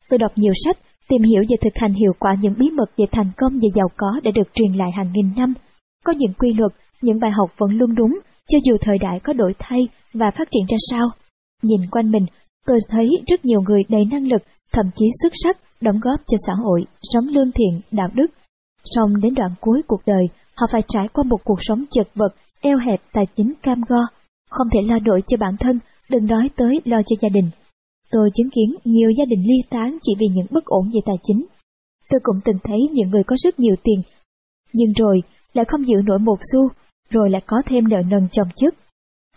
Tôi 0.09 0.19
đọc 0.19 0.33
nhiều 0.37 0.53
sách, 0.65 0.77
tìm 1.09 1.23
hiểu 1.23 1.43
và 1.49 1.57
thực 1.61 1.73
hành 1.75 1.93
hiệu 1.93 2.13
quả 2.19 2.37
những 2.41 2.55
bí 2.59 2.71
mật 2.71 2.91
về 2.97 3.07
thành 3.13 3.31
công 3.37 3.53
và 3.53 3.69
giàu 3.75 3.89
có 3.97 4.21
đã 4.25 4.31
được 4.35 4.55
truyền 4.55 4.73
lại 4.73 4.91
hàng 4.97 5.13
nghìn 5.15 5.35
năm. 5.37 5.55
Có 6.05 6.13
những 6.19 6.33
quy 6.39 6.53
luật, 6.53 6.73
những 7.03 7.21
bài 7.21 7.31
học 7.31 7.51
vẫn 7.59 7.71
luôn 7.71 7.95
đúng, 7.95 8.19
cho 8.49 8.59
dù 8.65 8.77
thời 8.81 8.99
đại 8.99 9.21
có 9.25 9.33
đổi 9.33 9.53
thay 9.59 9.89
và 10.15 10.31
phát 10.31 10.49
triển 10.51 10.67
ra 10.69 10.77
sao. 10.91 11.07
Nhìn 11.63 11.81
quanh 11.91 12.11
mình, 12.11 12.27
tôi 12.67 12.79
thấy 12.89 13.09
rất 13.27 13.45
nhiều 13.45 13.61
người 13.61 13.83
đầy 13.89 14.05
năng 14.11 14.27
lực, 14.29 14.43
thậm 14.73 14.87
chí 14.97 15.07
xuất 15.23 15.33
sắc, 15.45 15.57
đóng 15.81 16.01
góp 16.03 16.21
cho 16.27 16.37
xã 16.47 16.53
hội, 16.65 16.85
sống 17.03 17.25
lương 17.29 17.53
thiện, 17.53 17.81
đạo 17.91 18.09
đức. 18.15 18.27
Song 18.85 19.21
đến 19.23 19.35
đoạn 19.35 19.51
cuối 19.61 19.83
cuộc 19.87 20.01
đời, 20.07 20.25
họ 20.57 20.67
phải 20.73 20.83
trải 20.89 21.09
qua 21.09 21.25
một 21.29 21.39
cuộc 21.45 21.59
sống 21.61 21.85
chật 21.91 22.09
vật, 22.15 22.35
eo 22.61 22.79
hẹp 22.79 23.01
tài 23.13 23.25
chính 23.37 23.53
cam 23.63 23.81
go, 23.89 24.01
không 24.51 24.67
thể 24.73 24.81
lo 24.89 24.99
nổi 24.99 25.21
cho 25.27 25.37
bản 25.41 25.57
thân, 25.61 25.79
đừng 26.11 26.27
nói 26.27 26.51
tới 26.57 26.81
lo 26.85 26.99
cho 27.07 27.17
gia 27.21 27.29
đình. 27.29 27.51
Tôi 28.11 28.31
chứng 28.35 28.51
kiến 28.51 28.75
nhiều 28.85 29.11
gia 29.19 29.25
đình 29.25 29.43
ly 29.47 29.63
tán 29.71 29.99
chỉ 30.03 30.13
vì 30.19 30.27
những 30.35 30.47
bất 30.51 30.65
ổn 30.65 30.91
về 30.95 31.01
tài 31.07 31.17
chính. 31.23 31.47
Tôi 32.11 32.21
cũng 32.23 32.37
từng 32.45 32.57
thấy 32.65 32.79
những 32.93 33.11
người 33.11 33.23
có 33.25 33.37
rất 33.45 33.59
nhiều 33.61 33.75
tiền, 33.83 34.03
nhưng 34.73 34.93
rồi 34.93 35.23
lại 35.53 35.65
không 35.69 35.87
giữ 35.89 35.97
nổi 36.05 36.19
một 36.19 36.39
xu, 36.53 36.69
rồi 37.11 37.31
lại 37.31 37.43
có 37.47 37.57
thêm 37.67 37.89
nợ 37.89 37.97
nần 38.11 38.29
chồng 38.33 38.49
chất. 38.57 38.75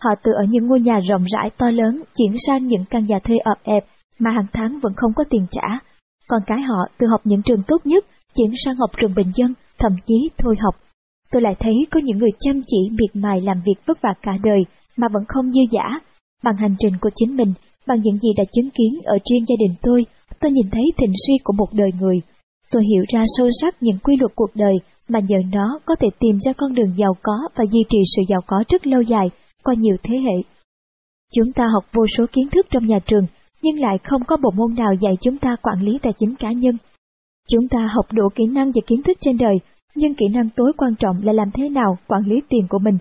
Họ 0.00 0.10
từ 0.24 0.32
ở 0.32 0.44
những 0.48 0.66
ngôi 0.66 0.80
nhà 0.80 1.00
rộng 1.08 1.24
rãi 1.24 1.50
to 1.58 1.70
lớn 1.70 2.02
chuyển 2.16 2.34
sang 2.46 2.66
những 2.66 2.84
căn 2.90 3.06
nhà 3.06 3.18
thuê 3.24 3.38
ợp 3.38 3.58
ẹp 3.62 3.84
mà 4.18 4.30
hàng 4.30 4.46
tháng 4.52 4.78
vẫn 4.82 4.92
không 4.96 5.12
có 5.16 5.24
tiền 5.30 5.46
trả. 5.50 5.78
Còn 6.28 6.42
cái 6.46 6.60
họ 6.60 6.76
từ 6.98 7.06
học 7.10 7.20
những 7.24 7.42
trường 7.42 7.62
tốt 7.66 7.86
nhất 7.86 8.04
chuyển 8.34 8.50
sang 8.64 8.74
học 8.76 8.90
trường 9.00 9.14
bình 9.14 9.32
dân, 9.34 9.54
thậm 9.78 9.92
chí 10.06 10.30
thôi 10.38 10.54
học. 10.60 10.74
Tôi 11.30 11.42
lại 11.42 11.54
thấy 11.60 11.74
có 11.90 12.00
những 12.04 12.18
người 12.18 12.30
chăm 12.40 12.60
chỉ 12.66 12.78
miệt 12.90 13.16
mài 13.22 13.40
làm 13.40 13.60
việc 13.66 13.80
vất 13.86 14.02
vả 14.02 14.14
cả 14.22 14.32
đời 14.42 14.64
mà 14.96 15.08
vẫn 15.12 15.24
không 15.28 15.52
dư 15.52 15.60
giả. 15.70 16.00
Bằng 16.44 16.56
hành 16.56 16.74
trình 16.78 16.92
của 17.00 17.10
chính 17.14 17.36
mình, 17.36 17.52
bằng 17.86 18.00
những 18.02 18.18
gì 18.18 18.28
đã 18.36 18.44
chứng 18.52 18.70
kiến 18.70 19.00
ở 19.04 19.16
riêng 19.30 19.44
gia 19.48 19.56
đình 19.58 19.74
tôi, 19.82 20.06
tôi 20.40 20.50
nhìn 20.50 20.70
thấy 20.72 20.84
thịnh 20.98 21.12
suy 21.26 21.34
của 21.44 21.52
một 21.52 21.68
đời 21.72 21.90
người. 22.00 22.16
Tôi 22.70 22.82
hiểu 22.90 23.04
ra 23.08 23.24
sâu 23.36 23.48
sắc 23.60 23.82
những 23.82 23.98
quy 24.04 24.16
luật 24.16 24.32
cuộc 24.34 24.50
đời 24.54 24.74
mà 25.08 25.20
nhờ 25.28 25.38
nó 25.52 25.78
có 25.84 25.94
thể 26.00 26.08
tìm 26.20 26.38
ra 26.44 26.52
con 26.52 26.74
đường 26.74 26.92
giàu 26.96 27.12
có 27.22 27.48
và 27.56 27.64
duy 27.72 27.80
trì 27.88 27.98
sự 28.16 28.22
giàu 28.28 28.40
có 28.46 28.64
rất 28.68 28.86
lâu 28.86 29.02
dài 29.02 29.26
qua 29.64 29.74
nhiều 29.78 29.96
thế 30.02 30.16
hệ. 30.18 30.36
Chúng 31.34 31.52
ta 31.52 31.66
học 31.74 31.84
vô 31.92 32.06
số 32.18 32.24
kiến 32.32 32.48
thức 32.52 32.66
trong 32.70 32.86
nhà 32.86 32.98
trường, 33.06 33.26
nhưng 33.62 33.80
lại 33.80 33.96
không 34.04 34.24
có 34.24 34.36
bộ 34.36 34.50
môn 34.50 34.74
nào 34.74 34.92
dạy 35.00 35.12
chúng 35.20 35.38
ta 35.38 35.56
quản 35.62 35.82
lý 35.82 35.92
tài 36.02 36.12
chính 36.18 36.34
cá 36.36 36.52
nhân. 36.52 36.76
Chúng 37.48 37.68
ta 37.68 37.78
học 37.94 38.06
đủ 38.12 38.28
kỹ 38.34 38.44
năng 38.46 38.66
và 38.66 38.80
kiến 38.86 39.02
thức 39.02 39.18
trên 39.20 39.36
đời, 39.36 39.54
nhưng 39.94 40.14
kỹ 40.14 40.26
năng 40.28 40.48
tối 40.56 40.72
quan 40.76 40.94
trọng 40.94 41.22
là 41.22 41.32
làm 41.32 41.50
thế 41.54 41.68
nào 41.68 41.98
quản 42.08 42.22
lý 42.26 42.40
tiền 42.48 42.66
của 42.68 42.78
mình. 42.78 42.98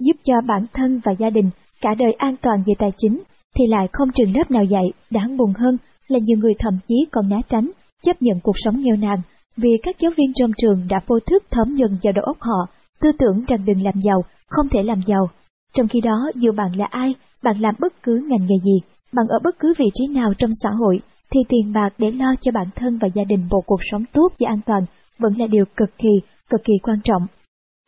Giúp 0.00 0.16
cho 0.24 0.34
bản 0.48 0.66
thân 0.72 1.00
và 1.04 1.12
gia 1.18 1.30
đình 1.30 1.50
cả 1.80 1.90
đời 1.98 2.12
an 2.12 2.36
toàn 2.42 2.62
về 2.66 2.74
tài 2.78 2.90
chính, 2.96 3.22
thì 3.56 3.64
lại 3.68 3.86
không 3.92 4.08
trường 4.14 4.36
lớp 4.36 4.50
nào 4.50 4.64
dạy, 4.64 4.84
đáng 5.10 5.36
buồn 5.36 5.52
hơn 5.58 5.76
là 6.08 6.18
nhiều 6.22 6.38
người 6.38 6.54
thậm 6.58 6.78
chí 6.88 6.94
còn 7.12 7.28
né 7.28 7.40
tránh, 7.48 7.70
chấp 8.02 8.22
nhận 8.22 8.40
cuộc 8.42 8.56
sống 8.64 8.80
nghèo 8.80 8.96
nàn, 8.96 9.18
vì 9.56 9.70
các 9.82 9.96
giáo 9.98 10.12
viên 10.16 10.32
trong 10.34 10.50
trường 10.58 10.88
đã 10.88 10.96
vô 11.06 11.18
thức 11.26 11.42
thấm 11.50 11.72
nhuần 11.76 11.98
vào 12.02 12.12
đầu 12.12 12.24
óc 12.24 12.36
họ, 12.40 12.66
tư 13.00 13.12
tưởng 13.18 13.44
rằng 13.48 13.64
đừng 13.64 13.82
làm 13.82 13.94
giàu, 14.02 14.22
không 14.48 14.68
thể 14.68 14.82
làm 14.82 15.00
giàu. 15.06 15.30
Trong 15.74 15.88
khi 15.88 16.00
đó, 16.00 16.30
dù 16.34 16.52
bạn 16.52 16.76
là 16.76 16.86
ai, 16.90 17.14
bạn 17.44 17.60
làm 17.60 17.74
bất 17.80 18.02
cứ 18.02 18.12
ngành 18.28 18.46
nghề 18.46 18.56
gì, 18.64 18.80
bạn 19.12 19.26
ở 19.28 19.38
bất 19.44 19.58
cứ 19.58 19.74
vị 19.78 19.86
trí 19.94 20.06
nào 20.14 20.32
trong 20.38 20.50
xã 20.62 20.70
hội, 20.70 21.00
thì 21.30 21.40
tiền 21.48 21.72
bạc 21.72 21.90
để 21.98 22.10
lo 22.10 22.34
cho 22.40 22.52
bản 22.52 22.66
thân 22.76 22.98
và 22.98 23.08
gia 23.14 23.24
đình 23.24 23.48
một 23.50 23.62
cuộc 23.66 23.80
sống 23.90 24.04
tốt 24.12 24.28
và 24.38 24.50
an 24.50 24.60
toàn 24.66 24.82
vẫn 25.18 25.32
là 25.38 25.46
điều 25.46 25.64
cực 25.76 25.98
kỳ, 25.98 26.08
cực 26.50 26.60
kỳ 26.64 26.72
quan 26.82 26.98
trọng. 27.04 27.26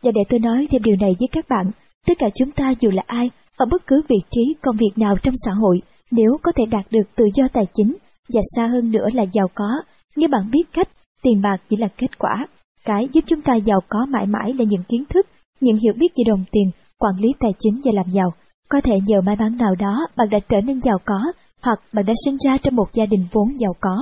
Và 0.03 0.11
để 0.15 0.21
tôi 0.29 0.41
nói 0.41 0.69
thêm 0.71 0.83
điều 0.83 0.97
này 0.97 1.11
với 1.19 1.29
các 1.33 1.45
bạn, 1.49 1.71
tất 2.07 2.15
cả 2.19 2.27
chúng 2.35 2.51
ta 2.51 2.73
dù 2.81 2.91
là 2.91 3.03
ai, 3.07 3.31
ở 3.63 3.67
bất 3.71 3.87
cứ 3.87 4.03
vị 4.09 4.17
trí 4.31 4.55
công 4.63 4.77
việc 4.77 4.93
nào 4.97 5.15
trong 5.23 5.35
xã 5.45 5.53
hội, 5.53 5.77
nếu 6.11 6.31
có 6.43 6.53
thể 6.57 6.65
đạt 6.71 6.87
được 6.91 7.07
tự 7.17 7.25
do 7.35 7.45
tài 7.53 7.65
chính 7.75 7.97
và 8.35 8.41
xa 8.57 8.67
hơn 8.67 8.91
nữa 8.91 9.07
là 9.15 9.25
giàu 9.33 9.47
có, 9.55 9.71
nếu 10.17 10.29
bạn 10.29 10.51
biết 10.51 10.63
cách, 10.73 10.89
tiền 11.23 11.41
bạc 11.43 11.57
chỉ 11.69 11.77
là 11.77 11.89
kết 11.97 12.19
quả. 12.19 12.47
Cái 12.85 13.09
giúp 13.13 13.25
chúng 13.27 13.43
ta 13.43 13.55
giàu 13.55 13.81
có 13.89 14.07
mãi 14.07 14.27
mãi 14.27 14.53
là 14.59 14.65
những 14.69 14.83
kiến 14.89 15.05
thức, 15.11 15.27
những 15.61 15.77
hiểu 15.77 15.93
biết 15.97 16.09
về 16.17 16.23
đồng 16.27 16.45
tiền, 16.53 16.71
quản 16.99 17.15
lý 17.19 17.29
tài 17.41 17.51
chính 17.59 17.81
và 17.85 17.91
làm 17.95 18.07
giàu. 18.11 18.31
Có 18.69 18.81
thể 18.81 18.95
nhờ 19.07 19.21
may 19.21 19.37
mắn 19.37 19.57
nào 19.57 19.75
đó 19.79 20.07
bạn 20.17 20.29
đã 20.31 20.39
trở 20.49 20.61
nên 20.65 20.81
giàu 20.81 20.99
có, 21.05 21.21
hoặc 21.63 21.79
bạn 21.93 22.05
đã 22.07 22.13
sinh 22.25 22.37
ra 22.47 22.57
trong 22.63 22.77
một 22.77 22.87
gia 22.93 23.07
đình 23.07 23.27
vốn 23.33 23.49
giàu 23.59 23.73
có. 23.81 23.97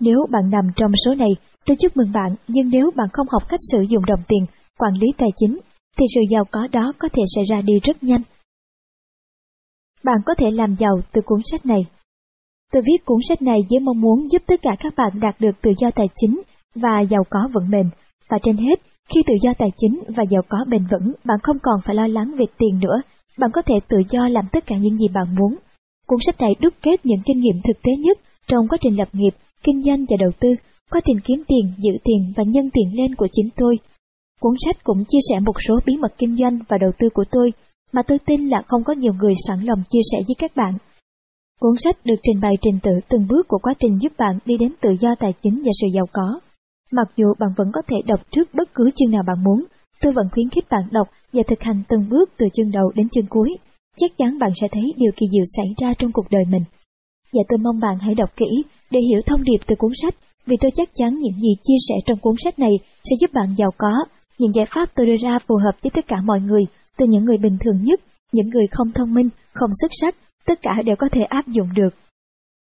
Nếu 0.00 0.18
bạn 0.30 0.50
nằm 0.50 0.64
trong 0.76 0.92
số 1.04 1.14
này, 1.14 1.30
tôi 1.66 1.76
chúc 1.80 1.96
mừng 1.96 2.12
bạn, 2.12 2.34
nhưng 2.48 2.68
nếu 2.68 2.90
bạn 2.96 3.08
không 3.12 3.26
học 3.30 3.42
cách 3.48 3.60
sử 3.72 3.80
dụng 3.80 4.04
đồng 4.06 4.22
tiền, 4.28 4.44
quản 4.78 4.92
lý 5.00 5.06
tài 5.18 5.30
chính, 5.36 5.58
thì 5.98 6.06
sự 6.14 6.20
giàu 6.30 6.44
có 6.50 6.68
đó 6.72 6.92
có 6.98 7.08
thể 7.12 7.22
sẽ 7.36 7.42
ra 7.50 7.60
đi 7.60 7.74
rất 7.82 8.02
nhanh. 8.02 8.22
Bạn 10.04 10.18
có 10.26 10.34
thể 10.38 10.46
làm 10.52 10.74
giàu 10.78 11.00
từ 11.12 11.20
cuốn 11.24 11.40
sách 11.50 11.66
này. 11.66 11.80
Tôi 12.72 12.82
viết 12.86 13.04
cuốn 13.04 13.18
sách 13.28 13.42
này 13.42 13.58
với 13.70 13.80
mong 13.80 14.00
muốn 14.00 14.30
giúp 14.30 14.42
tất 14.46 14.60
cả 14.62 14.70
các 14.78 14.94
bạn 14.96 15.20
đạt 15.20 15.40
được 15.40 15.60
tự 15.62 15.70
do 15.78 15.90
tài 15.90 16.06
chính 16.14 16.40
và 16.74 17.00
giàu 17.10 17.22
có 17.30 17.48
vững 17.54 17.70
bền. 17.70 17.90
Và 18.30 18.38
trên 18.42 18.56
hết, 18.56 18.80
khi 19.14 19.22
tự 19.26 19.34
do 19.42 19.52
tài 19.58 19.68
chính 19.76 20.02
và 20.16 20.24
giàu 20.30 20.42
có 20.48 20.58
bền 20.68 20.86
vững, 20.90 21.12
bạn 21.24 21.38
không 21.42 21.56
còn 21.62 21.80
phải 21.84 21.94
lo 21.94 22.06
lắng 22.06 22.34
về 22.38 22.44
tiền 22.58 22.78
nữa. 22.80 23.00
Bạn 23.38 23.50
có 23.52 23.62
thể 23.62 23.74
tự 23.88 23.98
do 24.10 24.28
làm 24.28 24.44
tất 24.52 24.66
cả 24.66 24.76
những 24.76 24.96
gì 24.96 25.06
bạn 25.14 25.26
muốn. 25.38 25.58
Cuốn 26.06 26.18
sách 26.26 26.40
này 26.40 26.50
đúc 26.60 26.74
kết 26.82 27.06
những 27.06 27.20
kinh 27.26 27.40
nghiệm 27.40 27.56
thực 27.64 27.82
tế 27.82 27.92
nhất 27.98 28.18
trong 28.48 28.68
quá 28.68 28.78
trình 28.80 28.96
lập 28.98 29.08
nghiệp, 29.12 29.34
kinh 29.62 29.82
doanh 29.82 30.04
và 30.10 30.16
đầu 30.20 30.30
tư, 30.40 30.48
quá 30.90 31.00
trình 31.04 31.16
kiếm 31.24 31.42
tiền, 31.48 31.64
giữ 31.78 31.92
tiền 32.04 32.32
và 32.36 32.42
nhân 32.46 32.70
tiền 32.70 32.88
lên 32.96 33.14
của 33.14 33.28
chính 33.32 33.48
tôi. 33.56 33.78
Cuốn 34.40 34.54
sách 34.64 34.84
cũng 34.84 35.04
chia 35.08 35.18
sẻ 35.30 35.40
một 35.40 35.56
số 35.68 35.74
bí 35.86 35.96
mật 35.96 36.14
kinh 36.18 36.36
doanh 36.36 36.58
và 36.68 36.78
đầu 36.78 36.90
tư 36.98 37.08
của 37.14 37.24
tôi 37.30 37.52
mà 37.96 38.02
tôi 38.06 38.18
tin 38.26 38.48
là 38.48 38.62
không 38.68 38.84
có 38.84 38.92
nhiều 38.92 39.12
người 39.20 39.34
sẵn 39.46 39.58
lòng 39.64 39.78
chia 39.90 40.04
sẻ 40.12 40.18
với 40.26 40.34
các 40.38 40.56
bạn. 40.56 40.72
Cuốn 41.60 41.74
sách 41.84 41.96
được 42.04 42.20
trình 42.22 42.40
bày 42.40 42.54
trình 42.62 42.78
tự 42.82 42.90
từng 43.08 43.26
bước 43.28 43.48
của 43.48 43.58
quá 43.62 43.74
trình 43.78 43.98
giúp 44.00 44.12
bạn 44.18 44.38
đi 44.44 44.56
đến 44.58 44.72
tự 44.82 44.90
do 45.00 45.14
tài 45.20 45.32
chính 45.42 45.62
và 45.64 45.72
sự 45.80 45.86
giàu 45.94 46.06
có. 46.12 46.40
Mặc 46.92 47.08
dù 47.16 47.26
bạn 47.38 47.50
vẫn 47.56 47.68
có 47.72 47.82
thể 47.88 47.96
đọc 48.06 48.20
trước 48.30 48.54
bất 48.54 48.74
cứ 48.74 48.90
chương 48.96 49.10
nào 49.10 49.22
bạn 49.26 49.44
muốn, 49.44 49.64
tôi 50.00 50.12
vẫn 50.12 50.28
khuyến 50.32 50.48
khích 50.50 50.64
bạn 50.70 50.82
đọc 50.90 51.08
và 51.32 51.42
thực 51.48 51.60
hành 51.62 51.82
từng 51.88 52.08
bước 52.08 52.30
từ 52.38 52.46
chương 52.52 52.70
đầu 52.70 52.92
đến 52.94 53.08
chương 53.08 53.26
cuối. 53.28 53.56
Chắc 53.96 54.10
chắn 54.18 54.38
bạn 54.38 54.50
sẽ 54.60 54.66
thấy 54.72 54.94
điều 54.96 55.12
kỳ 55.16 55.26
diệu 55.32 55.44
xảy 55.56 55.66
ra 55.82 55.94
trong 55.98 56.12
cuộc 56.12 56.26
đời 56.30 56.44
mình. 56.48 56.64
Và 57.32 57.42
tôi 57.48 57.58
mong 57.58 57.80
bạn 57.80 57.98
hãy 58.00 58.14
đọc 58.14 58.30
kỹ 58.36 58.62
để 58.90 59.00
hiểu 59.00 59.20
thông 59.26 59.44
điệp 59.44 59.58
từ 59.66 59.74
cuốn 59.78 59.92
sách, 60.02 60.14
vì 60.46 60.56
tôi 60.60 60.70
chắc 60.74 60.88
chắn 60.94 61.14
những 61.20 61.38
gì 61.40 61.52
chia 61.64 61.80
sẻ 61.88 61.94
trong 62.06 62.18
cuốn 62.18 62.34
sách 62.44 62.58
này 62.58 62.72
sẽ 63.04 63.16
giúp 63.20 63.30
bạn 63.32 63.54
giàu 63.58 63.70
có. 63.78 63.92
Những 64.38 64.52
giải 64.52 64.66
pháp 64.74 64.88
tôi 64.94 65.06
đưa 65.06 65.16
ra 65.22 65.38
phù 65.38 65.54
hợp 65.64 65.76
với 65.82 65.90
tất 65.94 66.04
cả 66.08 66.16
mọi 66.24 66.40
người, 66.40 66.62
từ 66.98 67.06
những 67.08 67.24
người 67.24 67.38
bình 67.38 67.58
thường 67.64 67.82
nhất, 67.82 68.00
những 68.32 68.48
người 68.48 68.66
không 68.70 68.92
thông 68.92 69.14
minh, 69.14 69.28
không 69.52 69.70
xuất 69.80 69.90
sắc, 70.00 70.14
tất 70.46 70.62
cả 70.62 70.82
đều 70.86 70.96
có 70.98 71.08
thể 71.12 71.20
áp 71.28 71.48
dụng 71.48 71.68
được. 71.74 71.94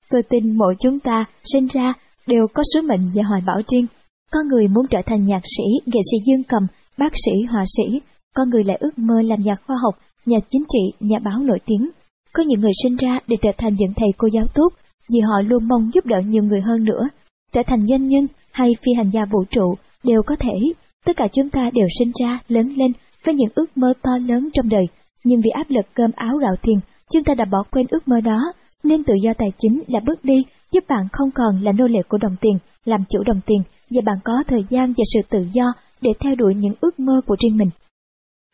Tôi 0.10 0.24
tin 0.30 0.58
mỗi 0.58 0.76
chúng 0.80 1.00
ta 1.00 1.26
sinh 1.54 1.68
ra 1.68 1.94
đều 2.28 2.48
có 2.54 2.64
sứ 2.74 2.82
mệnh 2.82 3.12
và 3.16 3.24
hoài 3.24 3.42
bão 3.46 3.62
riêng. 3.68 3.86
Có 4.32 4.40
người 4.50 4.68
muốn 4.68 4.86
trở 4.90 5.00
thành 5.06 5.26
nhạc 5.26 5.42
sĩ, 5.58 5.64
nghệ 5.86 6.00
sĩ 6.12 6.18
dương 6.26 6.44
cầm, 6.44 6.68
bác 6.98 7.14
sĩ, 7.26 7.32
họa 7.52 7.64
sĩ, 7.78 8.02
có 8.36 8.46
người 8.46 8.64
lại 8.64 8.78
ước 8.80 8.98
mơ 8.98 9.22
làm 9.22 9.40
nhà 9.40 9.54
khoa 9.68 9.76
học, 9.84 9.96
nhà 10.26 10.38
chính 10.50 10.64
trị, 10.74 11.06
nhà 11.08 11.20
báo 11.26 11.40
nổi 11.40 11.60
tiếng. 11.66 11.90
Có 12.34 12.44
những 12.48 12.62
người 12.62 12.72
sinh 12.84 12.96
ra 12.96 13.20
để 13.28 13.36
trở 13.42 13.50
thành 13.58 13.74
những 13.74 13.94
thầy 13.96 14.10
cô 14.18 14.28
giáo 14.34 14.46
tốt, 14.54 14.70
vì 15.14 15.20
họ 15.20 15.42
luôn 15.42 15.68
mong 15.68 15.92
giúp 15.94 16.06
đỡ 16.06 16.20
nhiều 16.26 16.44
người 16.44 16.62
hơn 16.62 16.84
nữa. 16.84 17.10
Trở 17.54 17.62
thành 17.68 17.86
doanh 17.86 18.08
nhân 18.08 18.28
hay 18.52 18.70
phi 18.82 18.92
hành 18.98 19.12
gia 19.14 19.26
vũ 19.26 19.44
trụ 19.50 19.76
đều 20.04 20.22
có 20.26 20.36
thể. 20.40 20.74
Tất 21.06 21.18
cả 21.18 21.28
chúng 21.34 21.50
ta 21.50 21.70
đều 21.74 21.88
sinh 22.00 22.12
ra, 22.22 22.40
lớn 22.48 22.66
lên 22.76 22.92
với 23.26 23.34
những 23.36 23.50
ước 23.56 23.78
mơ 23.78 23.94
to 24.02 24.12
lớn 24.28 24.50
trong 24.54 24.70
đời, 24.70 24.86
nhưng 25.24 25.42
vì 25.42 25.50
áp 25.50 25.70
lực 25.70 25.86
cơm 25.94 26.12
áo 26.16 26.38
gạo 26.38 26.56
tiền, 26.62 26.78
chúng 27.14 27.24
ta 27.24 27.36
đã 27.36 27.46
bỏ 27.52 27.64
quên 27.72 27.86
ước 27.90 28.08
mơ 28.08 28.22
đó, 28.22 28.40
nên 28.84 29.04
tự 29.04 29.14
do 29.24 29.34
tài 29.38 29.50
chính 29.58 29.84
là 29.88 30.00
bước 30.06 30.26
đi 30.26 30.44
giúp 30.72 30.84
bạn 30.90 31.08
không 31.12 31.32
còn 31.32 31.64
là 31.64 31.72
nô 31.72 31.88
lệ 31.88 32.00
của 32.10 32.18
đồng 32.18 32.36
tiền, 32.42 32.58
làm 32.86 33.04
chủ 33.10 33.24
đồng 33.24 33.40
tiền, 33.46 33.62
và 33.90 34.02
bạn 34.06 34.16
có 34.24 34.44
thời 34.48 34.66
gian 34.70 34.94
và 34.98 35.04
sự 35.14 35.20
tự 35.30 35.48
do 35.54 35.74
để 36.02 36.12
theo 36.20 36.36
đuổi 36.36 36.54
những 36.56 36.74
ước 36.82 37.00
mơ 37.00 37.22
của 37.28 37.36
riêng 37.44 37.58
mình. 37.58 37.70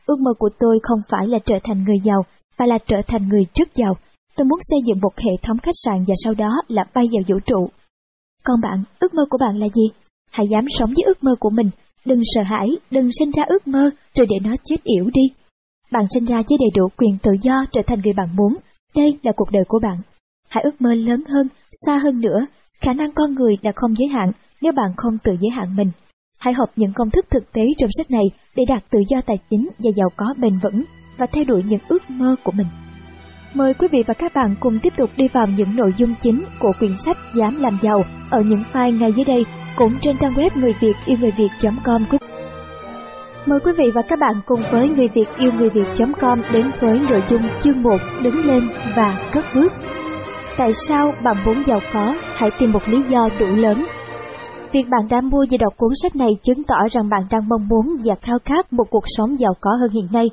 Ước 0.06 0.20
mơ 0.20 0.30
của 0.38 0.48
tôi 0.58 0.78
không 0.82 1.00
phải 1.08 1.28
là 1.28 1.38
trở 1.46 1.54
thành 1.64 1.84
người 1.84 1.98
giàu, 2.04 2.22
mà 2.58 2.66
là 2.66 2.78
trở 2.86 2.96
thành 3.06 3.28
người 3.28 3.46
rất 3.54 3.68
giàu. 3.74 3.94
Tôi 4.36 4.44
muốn 4.44 4.58
xây 4.62 4.78
dựng 4.86 5.00
một 5.00 5.18
hệ 5.18 5.32
thống 5.42 5.58
khách 5.58 5.80
sạn 5.84 5.98
và 6.06 6.14
sau 6.24 6.34
đó 6.34 6.50
là 6.68 6.84
bay 6.94 7.08
vào 7.12 7.22
vũ 7.28 7.40
trụ. 7.46 7.70
Còn 8.44 8.60
bạn, 8.60 8.84
ước 8.98 9.14
mơ 9.14 9.22
của 9.30 9.38
bạn 9.38 9.58
là 9.58 9.66
gì? 9.74 9.84
Hãy 10.30 10.46
dám 10.50 10.64
sống 10.78 10.88
với 10.96 11.04
ước 11.06 11.24
mơ 11.24 11.30
của 11.40 11.50
mình, 11.50 11.70
đừng 12.04 12.20
sợ 12.34 12.42
hãi, 12.42 12.68
đừng 12.90 13.10
sinh 13.18 13.30
ra 13.30 13.42
ước 13.46 13.68
mơ 13.68 13.90
rồi 14.14 14.26
để 14.30 14.36
nó 14.42 14.54
chết 14.64 14.84
yểu 14.84 15.04
đi. 15.14 15.22
Bạn 15.92 16.04
sinh 16.14 16.24
ra 16.24 16.36
với 16.36 16.58
đầy 16.60 16.70
đủ 16.76 16.88
quyền 16.96 17.18
tự 17.22 17.30
do 17.42 17.64
trở 17.72 17.80
thành 17.86 18.00
người 18.04 18.12
bạn 18.16 18.36
muốn, 18.36 18.56
đây 18.96 19.18
là 19.22 19.32
cuộc 19.36 19.50
đời 19.52 19.62
của 19.68 19.78
bạn. 19.82 19.96
Hãy 20.48 20.64
ước 20.64 20.80
mơ 20.80 20.94
lớn 20.94 21.20
hơn, 21.28 21.48
xa 21.86 21.96
hơn 21.96 22.20
nữa, 22.20 22.46
khả 22.80 22.92
năng 22.92 23.12
con 23.12 23.34
người 23.34 23.56
là 23.62 23.72
không 23.76 23.94
giới 23.98 24.08
hạn 24.08 24.32
nếu 24.60 24.72
bạn 24.72 24.90
không 24.96 25.18
tự 25.24 25.32
giới 25.40 25.50
hạn 25.50 25.76
mình. 25.76 25.90
Hãy 26.40 26.54
học 26.54 26.70
những 26.76 26.92
công 26.94 27.10
thức 27.10 27.26
thực 27.30 27.52
tế 27.52 27.62
trong 27.78 27.90
sách 27.98 28.10
này 28.10 28.24
để 28.56 28.64
đạt 28.68 28.82
tự 28.90 28.98
do 29.08 29.20
tài 29.20 29.36
chính 29.50 29.68
và 29.78 29.90
giàu 29.96 30.08
có 30.16 30.34
bền 30.38 30.58
vững 30.62 30.84
và 31.18 31.26
theo 31.32 31.44
đuổi 31.44 31.62
những 31.68 31.80
ước 31.88 32.10
mơ 32.10 32.36
của 32.44 32.52
mình. 32.52 32.66
Mời 33.54 33.74
quý 33.74 33.88
vị 33.92 34.02
và 34.06 34.14
các 34.14 34.32
bạn 34.34 34.54
cùng 34.60 34.78
tiếp 34.82 34.92
tục 34.96 35.10
đi 35.16 35.28
vào 35.32 35.46
những 35.46 35.76
nội 35.76 35.92
dung 35.96 36.14
chính 36.20 36.44
của 36.58 36.72
quyển 36.78 36.96
sách 36.96 37.16
Dám 37.34 37.60
làm 37.60 37.78
giàu 37.82 38.02
ở 38.30 38.40
những 38.40 38.62
file 38.72 38.98
ngay 38.98 39.12
dưới 39.12 39.24
đây 39.24 39.44
cũng 39.76 39.98
trên 40.02 40.16
trang 40.20 40.32
web 40.32 40.50
người 40.54 40.72
Việt 40.80 40.96
yêu 41.06 41.18
người 41.20 41.30
Việt.com. 41.30 42.02
Mời 43.46 43.60
quý 43.60 43.72
vị 43.78 43.90
và 43.94 44.02
các 44.02 44.18
bạn 44.18 44.40
cùng 44.46 44.62
với 44.72 44.88
người 44.88 45.08
Việt 45.08 45.28
yêu 45.38 45.52
người 45.52 45.70
Việt.com 45.70 46.42
đến 46.52 46.70
với 46.80 46.98
nội 47.10 47.22
dung 47.30 47.42
chương 47.62 47.82
1 47.82 47.96
đứng 48.22 48.46
lên 48.46 48.68
và 48.96 49.30
cất 49.32 49.44
bước. 49.54 49.72
Tại 50.58 50.72
sao 50.72 51.12
bạn 51.24 51.36
muốn 51.44 51.62
giàu 51.66 51.80
có? 51.92 52.14
Hãy 52.34 52.50
tìm 52.58 52.72
một 52.72 52.88
lý 52.88 53.02
do 53.10 53.28
đủ 53.40 53.46
lớn 53.46 53.86
Việc 54.72 54.84
bạn 54.90 55.08
đã 55.10 55.20
mua 55.20 55.44
và 55.50 55.56
đọc 55.60 55.72
cuốn 55.76 55.90
sách 56.02 56.16
này 56.16 56.28
chứng 56.42 56.64
tỏ 56.64 56.76
rằng 56.90 57.08
bạn 57.08 57.22
đang 57.30 57.48
mong 57.48 57.68
muốn 57.68 57.96
và 58.04 58.14
khao 58.22 58.38
khát 58.44 58.72
một 58.72 58.84
cuộc 58.90 59.04
sống 59.06 59.38
giàu 59.38 59.54
có 59.60 59.70
hơn 59.80 59.90
hiện 59.90 60.06
nay. 60.12 60.24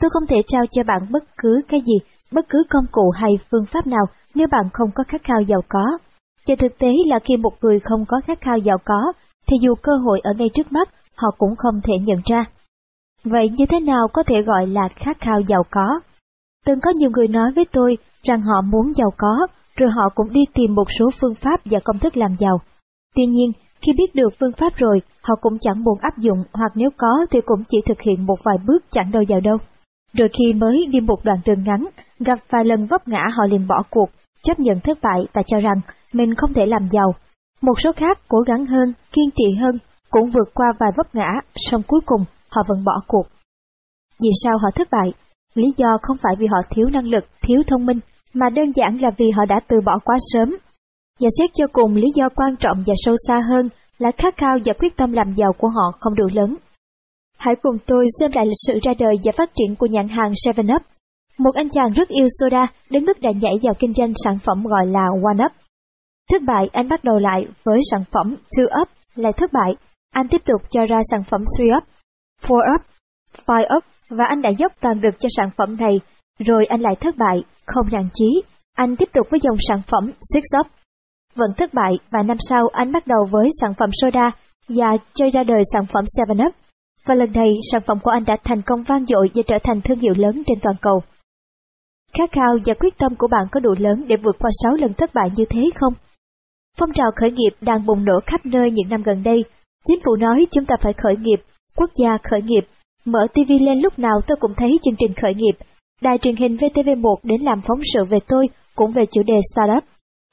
Tôi 0.00 0.10
không 0.10 0.26
thể 0.26 0.36
trao 0.46 0.62
cho 0.70 0.82
bạn 0.82 1.12
bất 1.12 1.24
cứ 1.36 1.60
cái 1.68 1.80
gì, 1.80 1.94
bất 2.32 2.48
cứ 2.48 2.64
công 2.70 2.84
cụ 2.92 3.10
hay 3.10 3.30
phương 3.50 3.64
pháp 3.64 3.86
nào 3.86 4.04
nếu 4.34 4.46
bạn 4.50 4.64
không 4.72 4.90
có 4.94 5.04
khát 5.08 5.24
khao 5.24 5.40
giàu 5.40 5.60
có. 5.68 5.98
Và 6.48 6.54
thực 6.60 6.78
tế 6.78 6.88
là 7.06 7.18
khi 7.24 7.36
một 7.36 7.52
người 7.60 7.80
không 7.80 8.04
có 8.08 8.20
khát 8.24 8.40
khao 8.40 8.58
giàu 8.58 8.78
có, 8.84 9.12
thì 9.46 9.56
dù 9.60 9.74
cơ 9.82 9.92
hội 10.04 10.20
ở 10.24 10.32
ngay 10.38 10.48
trước 10.54 10.72
mắt, 10.72 10.88
họ 11.16 11.30
cũng 11.38 11.56
không 11.56 11.80
thể 11.84 11.94
nhận 12.00 12.18
ra. 12.24 12.44
Vậy 13.24 13.48
như 13.56 13.66
thế 13.66 13.80
nào 13.80 14.08
có 14.12 14.22
thể 14.22 14.42
gọi 14.42 14.66
là 14.66 14.88
khát 14.96 15.20
khao 15.20 15.40
giàu 15.48 15.62
có? 15.70 16.00
Từng 16.66 16.80
có 16.80 16.90
nhiều 16.98 17.10
người 17.10 17.28
nói 17.28 17.52
với 17.56 17.64
tôi 17.72 17.96
rằng 18.22 18.42
họ 18.42 18.60
muốn 18.60 18.92
giàu 18.94 19.10
có, 19.16 19.46
rồi 19.76 19.90
họ 19.90 20.08
cũng 20.14 20.32
đi 20.32 20.40
tìm 20.54 20.74
một 20.74 20.86
số 20.98 21.10
phương 21.20 21.34
pháp 21.34 21.60
và 21.64 21.78
công 21.84 21.98
thức 21.98 22.16
làm 22.16 22.36
giàu. 22.38 22.58
Tuy 23.16 23.26
nhiên, 23.26 23.52
khi 23.80 23.92
biết 23.92 24.14
được 24.14 24.28
phương 24.40 24.52
pháp 24.58 24.76
rồi, 24.76 25.00
họ 25.22 25.34
cũng 25.40 25.58
chẳng 25.60 25.84
muốn 25.84 25.98
áp 26.00 26.18
dụng 26.18 26.38
hoặc 26.52 26.72
nếu 26.74 26.90
có 26.96 27.26
thì 27.30 27.40
cũng 27.46 27.62
chỉ 27.68 27.78
thực 27.86 28.00
hiện 28.00 28.26
một 28.26 28.36
vài 28.44 28.56
bước 28.66 28.84
chẳng 28.90 29.10
đâu 29.12 29.22
vào 29.28 29.40
đâu. 29.40 29.56
Rồi 30.12 30.28
khi 30.28 30.52
mới 30.52 30.86
đi 30.90 31.00
một 31.00 31.24
đoạn 31.24 31.38
đường 31.46 31.64
ngắn, 31.64 31.86
gặp 32.20 32.38
vài 32.50 32.64
lần 32.64 32.86
vấp 32.86 33.08
ngã 33.08 33.22
họ 33.36 33.46
liền 33.46 33.66
bỏ 33.66 33.82
cuộc, 33.90 34.10
chấp 34.44 34.58
nhận 34.58 34.80
thất 34.80 34.98
bại 35.02 35.26
và 35.32 35.42
cho 35.46 35.58
rằng 35.60 35.80
mình 36.12 36.34
không 36.34 36.54
thể 36.54 36.62
làm 36.66 36.88
giàu. 36.90 37.14
Một 37.62 37.80
số 37.80 37.92
khác 37.96 38.18
cố 38.28 38.38
gắng 38.38 38.66
hơn, 38.66 38.92
kiên 39.12 39.30
trì 39.36 39.54
hơn, 39.60 39.74
cũng 40.10 40.30
vượt 40.30 40.54
qua 40.54 40.66
vài 40.80 40.90
vấp 40.96 41.14
ngã, 41.14 41.40
song 41.56 41.82
cuối 41.86 42.00
cùng 42.06 42.20
họ 42.50 42.62
vẫn 42.68 42.84
bỏ 42.84 43.00
cuộc. 43.06 43.26
Vì 44.22 44.30
sao 44.44 44.58
họ 44.62 44.70
thất 44.74 44.88
bại? 44.90 45.12
Lý 45.54 45.66
do 45.76 45.88
không 46.02 46.16
phải 46.22 46.34
vì 46.38 46.46
họ 46.46 46.58
thiếu 46.70 46.88
năng 46.88 47.06
lực, 47.06 47.24
thiếu 47.42 47.62
thông 47.66 47.86
minh, 47.86 48.00
mà 48.34 48.50
đơn 48.50 48.72
giản 48.74 48.98
là 49.00 49.10
vì 49.18 49.30
họ 49.30 49.44
đã 49.48 49.60
từ 49.68 49.76
bỏ 49.86 49.98
quá 50.04 50.16
sớm 50.32 50.56
và 51.20 51.28
xét 51.38 51.50
cho 51.54 51.66
cùng 51.72 51.94
lý 51.94 52.08
do 52.14 52.28
quan 52.36 52.56
trọng 52.60 52.82
và 52.86 52.94
sâu 52.96 53.14
xa 53.28 53.40
hơn 53.50 53.68
là 53.98 54.10
khát 54.18 54.36
khao 54.36 54.58
và 54.64 54.72
quyết 54.78 54.96
tâm 54.96 55.12
làm 55.12 55.34
giàu 55.36 55.52
của 55.58 55.68
họ 55.68 55.98
không 56.00 56.14
đủ 56.14 56.24
lớn. 56.32 56.56
Hãy 57.38 57.54
cùng 57.62 57.76
tôi 57.86 58.06
xem 58.20 58.30
lại 58.34 58.46
lịch 58.46 58.62
sử 58.66 58.78
ra 58.82 58.92
đời 58.98 59.14
và 59.24 59.32
phát 59.36 59.50
triển 59.54 59.76
của 59.76 59.86
nhãn 59.86 60.08
hàng 60.08 60.32
7up. 60.46 60.82
Một 61.38 61.54
anh 61.54 61.68
chàng 61.70 61.92
rất 61.92 62.08
yêu 62.08 62.26
soda 62.40 62.66
đến 62.90 63.04
mức 63.04 63.20
đã 63.20 63.30
nhảy 63.40 63.54
vào 63.62 63.74
kinh 63.78 63.92
doanh 63.92 64.12
sản 64.24 64.38
phẩm 64.38 64.64
gọi 64.64 64.86
là 64.86 65.06
One 65.24 65.44
Up. 65.44 65.52
Thất 66.30 66.42
bại, 66.46 66.66
anh 66.72 66.88
bắt 66.88 67.04
đầu 67.04 67.18
lại 67.18 67.46
với 67.64 67.78
sản 67.90 68.04
phẩm 68.10 68.36
Two 68.56 68.82
Up, 68.82 68.88
lại 69.14 69.32
thất 69.36 69.52
bại. 69.52 69.74
Anh 70.12 70.28
tiếp 70.28 70.42
tục 70.44 70.62
cho 70.70 70.86
ra 70.86 71.00
sản 71.10 71.22
phẩm 71.30 71.44
Three 71.58 71.76
Up, 71.76 71.84
Four 72.42 72.74
Up, 72.74 72.82
Five 73.46 73.76
Up 73.76 73.84
và 74.10 74.24
anh 74.28 74.42
đã 74.42 74.50
dốc 74.58 74.72
toàn 74.80 75.00
lực 75.00 75.14
cho 75.18 75.28
sản 75.36 75.50
phẩm 75.56 75.76
này, 75.80 76.00
rồi 76.38 76.66
anh 76.66 76.80
lại 76.80 76.94
thất 77.00 77.16
bại, 77.16 77.42
không 77.66 77.86
nản 77.92 78.06
chí. 78.14 78.42
Anh 78.76 78.96
tiếp 78.96 79.08
tục 79.14 79.26
với 79.30 79.40
dòng 79.42 79.56
sản 79.68 79.82
phẩm 79.86 80.10
Six 80.34 80.42
Up. 80.60 80.66
Vẫn 81.34 81.50
thất 81.56 81.74
bại 81.74 81.92
và 82.10 82.22
năm 82.22 82.36
sau 82.48 82.68
anh 82.72 82.92
bắt 82.92 83.06
đầu 83.06 83.26
với 83.30 83.48
sản 83.60 83.72
phẩm 83.78 83.90
soda 84.02 84.30
và 84.68 84.96
chơi 85.14 85.30
ra 85.30 85.44
đời 85.44 85.62
sản 85.72 85.86
phẩm 85.86 86.04
Seven 86.06 86.46
Up. 86.46 86.54
Và 87.06 87.14
lần 87.14 87.32
này 87.32 87.48
sản 87.72 87.82
phẩm 87.86 87.98
của 88.02 88.10
anh 88.10 88.24
đã 88.26 88.36
thành 88.44 88.62
công 88.66 88.82
vang 88.82 89.06
dội 89.06 89.28
và 89.34 89.42
trở 89.46 89.56
thành 89.64 89.80
thương 89.80 89.98
hiệu 89.98 90.14
lớn 90.16 90.42
trên 90.46 90.58
toàn 90.62 90.76
cầu. 90.80 91.02
Khát 92.18 92.32
khao 92.32 92.58
và 92.66 92.74
quyết 92.80 92.98
tâm 92.98 93.12
của 93.18 93.26
bạn 93.30 93.46
có 93.52 93.60
đủ 93.60 93.74
lớn 93.78 94.04
để 94.08 94.16
vượt 94.16 94.36
qua 94.38 94.50
6 94.62 94.74
lần 94.74 94.94
thất 94.94 95.14
bại 95.14 95.28
như 95.36 95.44
thế 95.50 95.70
không? 95.74 95.92
Phong 96.78 96.92
trào 96.92 97.10
khởi 97.16 97.30
nghiệp 97.30 97.50
đang 97.60 97.86
bùng 97.86 98.04
nổ 98.04 98.20
khắp 98.26 98.46
nơi 98.46 98.70
những 98.70 98.88
năm 98.88 99.02
gần 99.02 99.22
đây. 99.22 99.44
Chính 99.88 99.98
phủ 100.04 100.16
nói 100.16 100.46
chúng 100.50 100.64
ta 100.64 100.74
phải 100.80 100.92
khởi 100.92 101.16
nghiệp, 101.16 101.36
quốc 101.76 101.90
gia 101.94 102.18
khởi 102.30 102.42
nghiệp. 102.42 102.64
Mở 103.04 103.26
TV 103.32 103.52
lên 103.60 103.78
lúc 103.78 103.98
nào 103.98 104.20
tôi 104.26 104.36
cũng 104.40 104.54
thấy 104.56 104.78
chương 104.82 104.94
trình 104.98 105.14
khởi 105.22 105.34
nghiệp. 105.34 105.56
Đài 106.02 106.18
truyền 106.18 106.36
hình 106.36 106.56
VTV1 106.56 107.16
đến 107.22 107.40
làm 107.40 107.60
phóng 107.68 107.80
sự 107.94 108.04
về 108.04 108.18
tôi 108.28 108.48
cũng 108.74 108.92
về 108.92 109.02
chủ 109.10 109.22
đề 109.22 109.38
startup. 109.54 109.84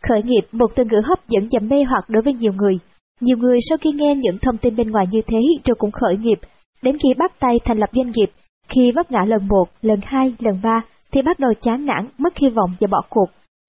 Khởi 0.10 0.22
nghiệp 0.24 0.48
một 0.52 0.72
từ 0.76 0.84
ngữ 0.86 1.02
hấp 1.06 1.28
dẫn 1.28 1.48
và 1.52 1.60
mê 1.60 1.84
hoặc 1.84 2.10
đối 2.10 2.22
với 2.22 2.34
nhiều 2.34 2.54
người. 2.54 2.80
Nhiều 3.22 3.38
người 3.38 3.58
sau 3.70 3.78
khi 3.78 3.92
nghe 3.92 4.16
những 4.16 4.38
thông 4.42 4.58
tin 4.58 4.76
bên 4.76 4.92
ngoài 4.92 5.06
như 5.12 5.22
thế 5.28 5.40
rồi 5.66 5.76
cũng 5.76 5.92
khởi 5.92 6.18
nghiệp, 6.18 6.40
đến 6.82 6.98
khi 6.98 7.10
bắt 7.18 7.32
tay 7.40 7.60
thành 7.66 7.78
lập 7.78 7.90
doanh 7.94 8.12
nghiệp, 8.16 8.32
khi 8.68 8.92
vấp 8.92 9.12
ngã 9.12 9.20
lần 9.28 9.48
một, 9.48 9.66
lần 9.82 10.00
hai, 10.04 10.34
lần 10.40 10.62
ba 10.64 10.82
thì 11.12 11.22
bắt 11.22 11.40
đầu 11.40 11.54
chán 11.62 11.86
nản, 11.86 12.10
mất 12.18 12.38
hy 12.38 12.50
vọng 12.50 12.70
và 12.80 12.88
bỏ 12.92 13.02
cuộc. 13.10 13.26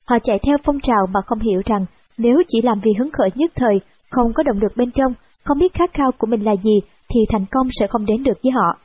Họ 0.09 0.16
chạy 0.24 0.38
theo 0.46 0.57
phong 0.64 0.81
trào 0.81 1.07
mà 1.14 1.20
không 1.26 1.38
hiểu 1.38 1.62
rằng 1.64 1.87
nếu 2.18 2.42
chỉ 2.48 2.62
làm 2.62 2.81
vì 2.83 2.92
hứng 2.98 3.11
khởi 3.11 3.28
nhất 3.35 3.52
thời, 3.55 3.81
không 4.11 4.33
có 4.35 4.42
động 4.42 4.59
lực 4.62 4.72
bên 4.76 4.90
trong, 4.90 5.12
không 5.44 5.59
biết 5.59 5.74
khát 5.74 5.90
khao 5.94 6.11
của 6.18 6.26
mình 6.26 6.44
là 6.44 6.52
gì 6.62 6.81
thì 7.09 7.20
thành 7.28 7.44
công 7.50 7.68
sẽ 7.81 7.87
không 7.87 8.07
đến 8.07 8.22
được 8.22 8.38
với 8.42 8.52
họ. 8.52 8.78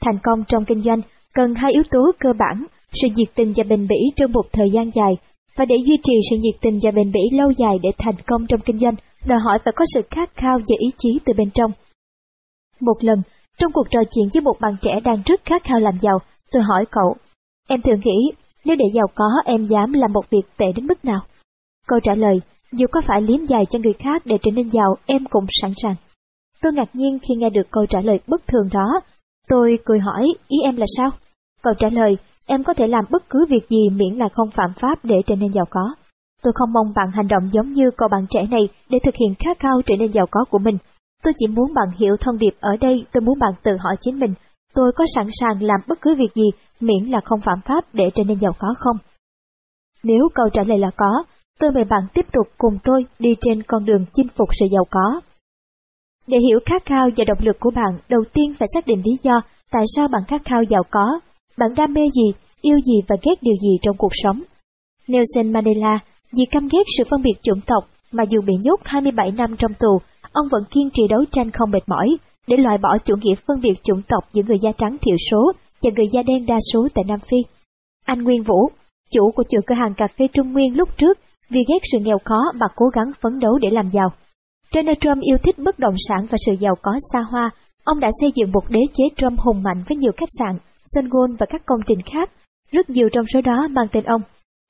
Thành 0.00 0.18
công 0.22 0.44
trong 0.48 0.64
kinh 0.64 0.80
doanh 0.80 1.00
cần 1.34 1.54
hai 1.54 1.72
yếu 1.72 1.82
tố 1.90 1.98
cơ 2.20 2.32
bản, 2.38 2.66
sự 2.92 3.08
nhiệt 3.16 3.28
tình 3.34 3.52
và 3.56 3.64
bền 3.68 3.88
bỉ 3.88 3.96
trong 4.16 4.32
một 4.32 4.44
thời 4.52 4.70
gian 4.70 4.90
dài. 4.94 5.12
Và 5.56 5.64
để 5.64 5.76
duy 5.86 5.96
trì 6.02 6.14
sự 6.30 6.36
nhiệt 6.36 6.54
tình 6.60 6.78
và 6.82 6.90
bền 6.90 7.12
bỉ 7.12 7.20
lâu 7.32 7.50
dài 7.50 7.78
để 7.82 7.90
thành 7.98 8.14
công 8.26 8.46
trong 8.46 8.60
kinh 8.60 8.78
doanh, 8.78 8.94
đòi 9.26 9.38
hỏi 9.44 9.58
phải 9.64 9.72
có 9.76 9.84
sự 9.94 10.02
khát 10.10 10.30
khao 10.36 10.58
và 10.58 10.76
ý 10.78 10.86
chí 10.98 11.18
từ 11.24 11.32
bên 11.36 11.50
trong. 11.50 11.70
Một 12.80 12.96
lần, 13.00 13.22
trong 13.58 13.72
cuộc 13.72 13.86
trò 13.90 14.00
chuyện 14.10 14.28
với 14.34 14.40
một 14.40 14.60
bạn 14.60 14.76
trẻ 14.82 14.90
đang 15.04 15.22
rất 15.26 15.40
khát 15.44 15.64
khao 15.64 15.80
làm 15.80 15.98
giàu, 15.98 16.18
tôi 16.52 16.62
hỏi 16.62 16.84
cậu, 16.90 17.16
em 17.68 17.80
thường 17.82 18.00
nghĩ 18.04 18.32
nếu 18.64 18.76
để 18.76 18.84
giàu 18.94 19.06
có 19.14 19.28
em 19.44 19.64
dám 19.64 19.92
làm 19.92 20.12
một 20.12 20.30
việc 20.30 20.46
tệ 20.56 20.66
đến 20.76 20.86
mức 20.86 21.04
nào? 21.04 21.20
Câu 21.88 22.00
trả 22.02 22.14
lời, 22.14 22.40
dù 22.72 22.86
có 22.92 23.00
phải 23.00 23.22
liếm 23.22 23.44
dài 23.44 23.62
cho 23.70 23.78
người 23.78 23.92
khác 23.92 24.22
để 24.24 24.36
trở 24.42 24.50
nên 24.50 24.70
giàu, 24.70 24.94
em 25.06 25.24
cũng 25.30 25.46
sẵn 25.48 25.72
sàng. 25.82 25.94
Tôi 26.62 26.72
ngạc 26.72 26.88
nhiên 26.92 27.18
khi 27.18 27.34
nghe 27.34 27.50
được 27.50 27.70
câu 27.70 27.86
trả 27.86 28.00
lời 28.00 28.18
bất 28.26 28.46
thường 28.46 28.68
đó. 28.72 29.00
Tôi 29.48 29.78
cười 29.84 29.98
hỏi, 29.98 30.34
ý 30.48 30.58
em 30.64 30.76
là 30.76 30.86
sao? 30.96 31.10
Câu 31.62 31.74
trả 31.78 31.88
lời, 31.92 32.10
em 32.46 32.64
có 32.64 32.74
thể 32.74 32.86
làm 32.86 33.04
bất 33.10 33.22
cứ 33.30 33.46
việc 33.48 33.68
gì 33.68 33.88
miễn 33.92 34.14
là 34.14 34.28
không 34.32 34.50
phạm 34.50 34.72
pháp 34.80 35.04
để 35.04 35.16
trở 35.26 35.36
nên 35.36 35.52
giàu 35.52 35.64
có. 35.70 35.94
Tôi 36.42 36.52
không 36.56 36.72
mong 36.72 36.92
bạn 36.96 37.10
hành 37.14 37.28
động 37.28 37.48
giống 37.52 37.72
như 37.72 37.90
cậu 37.96 38.08
bạn 38.08 38.26
trẻ 38.30 38.40
này 38.50 38.68
để 38.90 38.98
thực 39.04 39.14
hiện 39.20 39.34
khát 39.38 39.58
khao 39.58 39.82
trở 39.86 39.94
nên 39.98 40.12
giàu 40.12 40.26
có 40.30 40.44
của 40.50 40.58
mình. 40.58 40.78
Tôi 41.24 41.34
chỉ 41.36 41.46
muốn 41.46 41.74
bạn 41.74 41.88
hiểu 41.98 42.16
thông 42.20 42.38
điệp 42.38 42.54
ở 42.60 42.76
đây, 42.80 43.04
tôi 43.12 43.20
muốn 43.20 43.38
bạn 43.38 43.52
tự 43.62 43.70
hỏi 43.80 43.96
chính 44.00 44.18
mình, 44.18 44.34
tôi 44.74 44.92
có 44.96 45.04
sẵn 45.14 45.26
sàng 45.40 45.62
làm 45.62 45.80
bất 45.88 45.98
cứ 46.00 46.14
việc 46.14 46.34
gì 46.34 46.50
miễn 46.80 47.04
là 47.10 47.20
không 47.24 47.40
phạm 47.40 47.60
pháp 47.64 47.84
để 47.92 48.04
trở 48.14 48.24
nên 48.24 48.38
giàu 48.40 48.52
có 48.58 48.68
không? 48.78 48.96
Nếu 50.02 50.28
câu 50.34 50.48
trả 50.52 50.62
lời 50.66 50.78
là 50.78 50.90
có, 50.96 51.24
tôi 51.58 51.70
mời 51.70 51.84
bạn 51.84 52.02
tiếp 52.14 52.26
tục 52.32 52.46
cùng 52.58 52.78
tôi 52.84 53.04
đi 53.18 53.34
trên 53.40 53.62
con 53.62 53.84
đường 53.84 54.04
chinh 54.12 54.28
phục 54.36 54.48
sự 54.60 54.66
giàu 54.72 54.84
có. 54.90 55.20
Để 56.26 56.38
hiểu 56.48 56.58
khát 56.66 56.84
khao 56.86 57.08
và 57.16 57.24
động 57.24 57.46
lực 57.46 57.56
của 57.60 57.70
bạn, 57.70 57.98
đầu 58.08 58.24
tiên 58.32 58.54
phải 58.58 58.66
xác 58.74 58.86
định 58.86 59.02
lý 59.04 59.12
do 59.22 59.40
tại 59.70 59.84
sao 59.96 60.08
bạn 60.08 60.22
khát 60.28 60.42
khao 60.44 60.62
giàu 60.62 60.82
có, 60.90 61.20
bạn 61.58 61.74
đam 61.76 61.94
mê 61.94 62.00
gì, 62.14 62.32
yêu 62.60 62.78
gì 62.78 63.00
và 63.08 63.16
ghét 63.22 63.34
điều 63.40 63.54
gì 63.54 63.78
trong 63.82 63.96
cuộc 63.96 64.12
sống. 64.12 64.42
Nelson 65.08 65.52
Mandela 65.52 65.98
vì 66.36 66.44
căm 66.50 66.68
ghét 66.72 66.82
sự 66.98 67.04
phân 67.10 67.22
biệt 67.22 67.42
chủng 67.42 67.60
tộc 67.66 67.84
mà 68.12 68.24
dù 68.28 68.40
bị 68.46 68.54
nhốt 68.62 68.80
27 68.84 69.30
năm 69.30 69.56
trong 69.58 69.72
tù, 69.74 69.98
ông 70.32 70.46
vẫn 70.50 70.62
kiên 70.70 70.90
trì 70.92 71.02
đấu 71.08 71.24
tranh 71.30 71.50
không 71.50 71.70
mệt 71.70 71.82
mỏi 71.86 72.16
để 72.48 72.56
loại 72.56 72.78
bỏ 72.82 72.88
chủ 73.04 73.14
nghĩa 73.22 73.34
phân 73.46 73.60
biệt 73.60 73.82
chủng 73.82 74.02
tộc 74.08 74.24
giữa 74.32 74.42
người 74.46 74.58
da 74.62 74.70
trắng 74.78 74.96
thiểu 75.02 75.16
số 75.30 75.52
và 75.82 75.90
người 75.96 76.06
da 76.12 76.22
đen 76.22 76.46
đa 76.46 76.56
số 76.72 76.88
tại 76.94 77.04
Nam 77.08 77.18
Phi. 77.30 77.36
Anh 78.04 78.22
Nguyên 78.22 78.42
Vũ, 78.42 78.68
chủ 79.12 79.30
của 79.30 79.42
chuỗi 79.48 79.60
cửa 79.66 79.74
hàng 79.74 79.94
cà 79.96 80.06
phê 80.18 80.26
Trung 80.32 80.52
Nguyên 80.52 80.76
lúc 80.76 80.88
trước, 80.98 81.18
vì 81.50 81.60
ghét 81.68 81.78
sự 81.92 81.98
nghèo 81.98 82.18
khó 82.24 82.40
mà 82.54 82.66
cố 82.76 82.86
gắng 82.86 83.12
phấn 83.20 83.38
đấu 83.38 83.58
để 83.58 83.68
làm 83.72 83.88
giàu. 83.88 84.08
Donald 84.74 84.98
Trump 85.00 85.22
yêu 85.22 85.36
thích 85.42 85.58
bất 85.58 85.78
động 85.78 85.94
sản 86.08 86.26
và 86.30 86.38
sự 86.46 86.52
giàu 86.52 86.74
có 86.82 86.92
xa 87.12 87.18
hoa, 87.30 87.50
ông 87.84 88.00
đã 88.00 88.08
xây 88.20 88.30
dựng 88.34 88.52
một 88.52 88.64
đế 88.68 88.80
chế 88.94 89.04
Trump 89.16 89.40
hùng 89.40 89.62
mạnh 89.62 89.84
với 89.88 89.96
nhiều 89.96 90.12
khách 90.16 90.34
sạn, 90.38 90.58
sân 90.84 91.04
golf 91.04 91.36
và 91.38 91.46
các 91.46 91.62
công 91.66 91.80
trình 91.86 91.98
khác, 92.12 92.30
rất 92.72 92.90
nhiều 92.90 93.08
trong 93.12 93.26
số 93.34 93.40
đó 93.40 93.68
mang 93.70 93.86
tên 93.92 94.04
ông. 94.04 94.22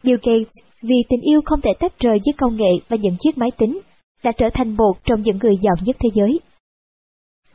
Bill 0.04 0.18
Gates, 0.22 0.56
vì 0.82 0.96
tình 1.08 1.20
yêu 1.20 1.40
không 1.44 1.61
thể 1.61 1.70
tách 1.80 1.98
rời 1.98 2.18
với 2.26 2.35
công 2.38 2.56
nghệ 2.56 2.72
và 2.88 2.96
những 3.00 3.16
chiếc 3.20 3.38
máy 3.38 3.50
tính, 3.58 3.80
đã 4.24 4.32
trở 4.38 4.46
thành 4.54 4.76
một 4.76 4.92
trong 5.04 5.20
những 5.20 5.38
người 5.42 5.54
giàu 5.62 5.74
nhất 5.85 5.96
thế 6.00 6.08
giới. 6.14 6.40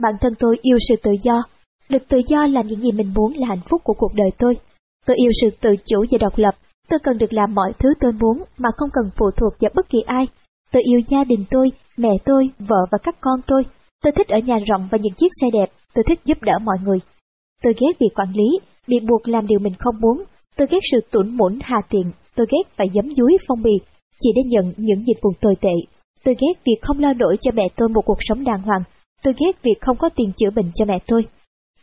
Bản 0.00 0.14
thân 0.20 0.32
tôi 0.38 0.56
yêu 0.62 0.78
sự 0.88 0.94
tự 1.02 1.10
do. 1.22 1.42
Được 1.88 2.08
tự 2.08 2.20
do 2.26 2.46
làm 2.46 2.66
những 2.66 2.80
gì 2.80 2.92
mình 2.92 3.14
muốn 3.14 3.32
là 3.36 3.46
hạnh 3.48 3.62
phúc 3.70 3.80
của 3.84 3.94
cuộc 3.98 4.14
đời 4.14 4.30
tôi. 4.38 4.54
Tôi 5.06 5.16
yêu 5.16 5.30
sự 5.40 5.48
tự 5.60 5.70
chủ 5.86 6.04
và 6.10 6.18
độc 6.20 6.38
lập. 6.38 6.54
Tôi 6.88 7.00
cần 7.02 7.18
được 7.18 7.32
làm 7.32 7.54
mọi 7.54 7.72
thứ 7.78 7.88
tôi 8.00 8.12
muốn 8.20 8.44
mà 8.58 8.68
không 8.76 8.90
cần 8.92 9.10
phụ 9.16 9.30
thuộc 9.36 9.52
vào 9.60 9.70
bất 9.74 9.88
kỳ 9.88 9.98
ai. 10.06 10.26
Tôi 10.72 10.82
yêu 10.82 11.00
gia 11.08 11.24
đình 11.24 11.40
tôi, 11.50 11.72
mẹ 11.96 12.10
tôi, 12.24 12.50
vợ 12.58 12.86
và 12.90 12.98
các 13.02 13.16
con 13.20 13.40
tôi. 13.46 13.62
Tôi 14.04 14.12
thích 14.16 14.28
ở 14.28 14.38
nhà 14.38 14.56
rộng 14.66 14.88
và 14.90 14.98
những 15.02 15.14
chiếc 15.14 15.28
xe 15.40 15.46
đẹp. 15.52 15.72
Tôi 15.94 16.04
thích 16.08 16.20
giúp 16.24 16.38
đỡ 16.42 16.52
mọi 16.64 16.76
người. 16.84 16.98
Tôi 17.62 17.74
ghét 17.80 17.92
việc 18.00 18.14
quản 18.14 18.32
lý, 18.32 18.58
bị 18.88 18.96
buộc 19.08 19.28
làm 19.28 19.46
điều 19.46 19.58
mình 19.58 19.74
không 19.78 20.00
muốn. 20.00 20.24
Tôi 20.56 20.68
ghét 20.70 20.80
sự 20.92 20.98
tủn 21.10 21.36
mủn 21.36 21.58
hà 21.62 21.76
tiện. 21.90 22.12
Tôi 22.36 22.46
ghét 22.50 22.62
phải 22.76 22.86
giấm 22.94 23.14
dúi 23.14 23.36
phong 23.48 23.62
bì, 23.62 23.72
chỉ 24.20 24.30
để 24.36 24.42
nhận 24.46 24.72
những 24.76 25.04
dịch 25.06 25.18
vụ 25.22 25.30
tồi 25.40 25.54
tệ. 25.60 25.74
Tôi 26.24 26.34
ghét 26.40 26.60
việc 26.64 26.82
không 26.82 26.98
lo 26.98 27.12
nổi 27.12 27.36
cho 27.40 27.50
mẹ 27.54 27.66
tôi 27.76 27.88
một 27.88 28.02
cuộc 28.06 28.18
sống 28.20 28.44
đàng 28.44 28.62
hoàng. 28.62 28.82
Tôi 29.22 29.34
ghét 29.40 29.62
việc 29.62 29.80
không 29.80 29.96
có 29.96 30.08
tiền 30.16 30.32
chữa 30.36 30.50
bệnh 30.56 30.70
cho 30.74 30.84
mẹ 30.84 30.94
tôi. 31.06 31.22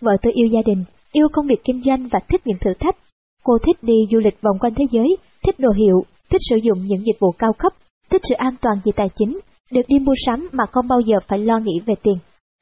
Vợ 0.01 0.11
tôi 0.21 0.33
yêu 0.33 0.47
gia 0.47 0.61
đình, 0.65 0.83
yêu 1.11 1.27
công 1.33 1.47
việc 1.47 1.63
kinh 1.63 1.81
doanh 1.81 2.07
và 2.11 2.19
thích 2.27 2.41
những 2.45 2.57
thử 2.61 2.73
thách. 2.79 2.95
Cô 3.43 3.57
thích 3.65 3.77
đi 3.81 3.93
du 4.11 4.19
lịch 4.19 4.41
vòng 4.41 4.59
quanh 4.59 4.73
thế 4.75 4.85
giới, 4.91 5.17
thích 5.43 5.59
đồ 5.59 5.69
hiệu, 5.71 6.03
thích 6.29 6.41
sử 6.49 6.55
dụng 6.55 6.77
những 6.81 7.05
dịch 7.05 7.19
vụ 7.19 7.31
cao 7.31 7.53
cấp, 7.57 7.73
thích 8.09 8.21
sự 8.29 8.35
an 8.35 8.55
toàn 8.61 8.77
về 8.85 8.91
tài 8.95 9.07
chính, 9.15 9.39
được 9.71 9.81
đi 9.87 9.99
mua 9.99 10.13
sắm 10.25 10.49
mà 10.51 10.63
không 10.71 10.87
bao 10.87 10.99
giờ 10.99 11.17
phải 11.27 11.39
lo 11.39 11.59
nghĩ 11.59 11.79
về 11.85 11.93
tiền. 12.03 12.17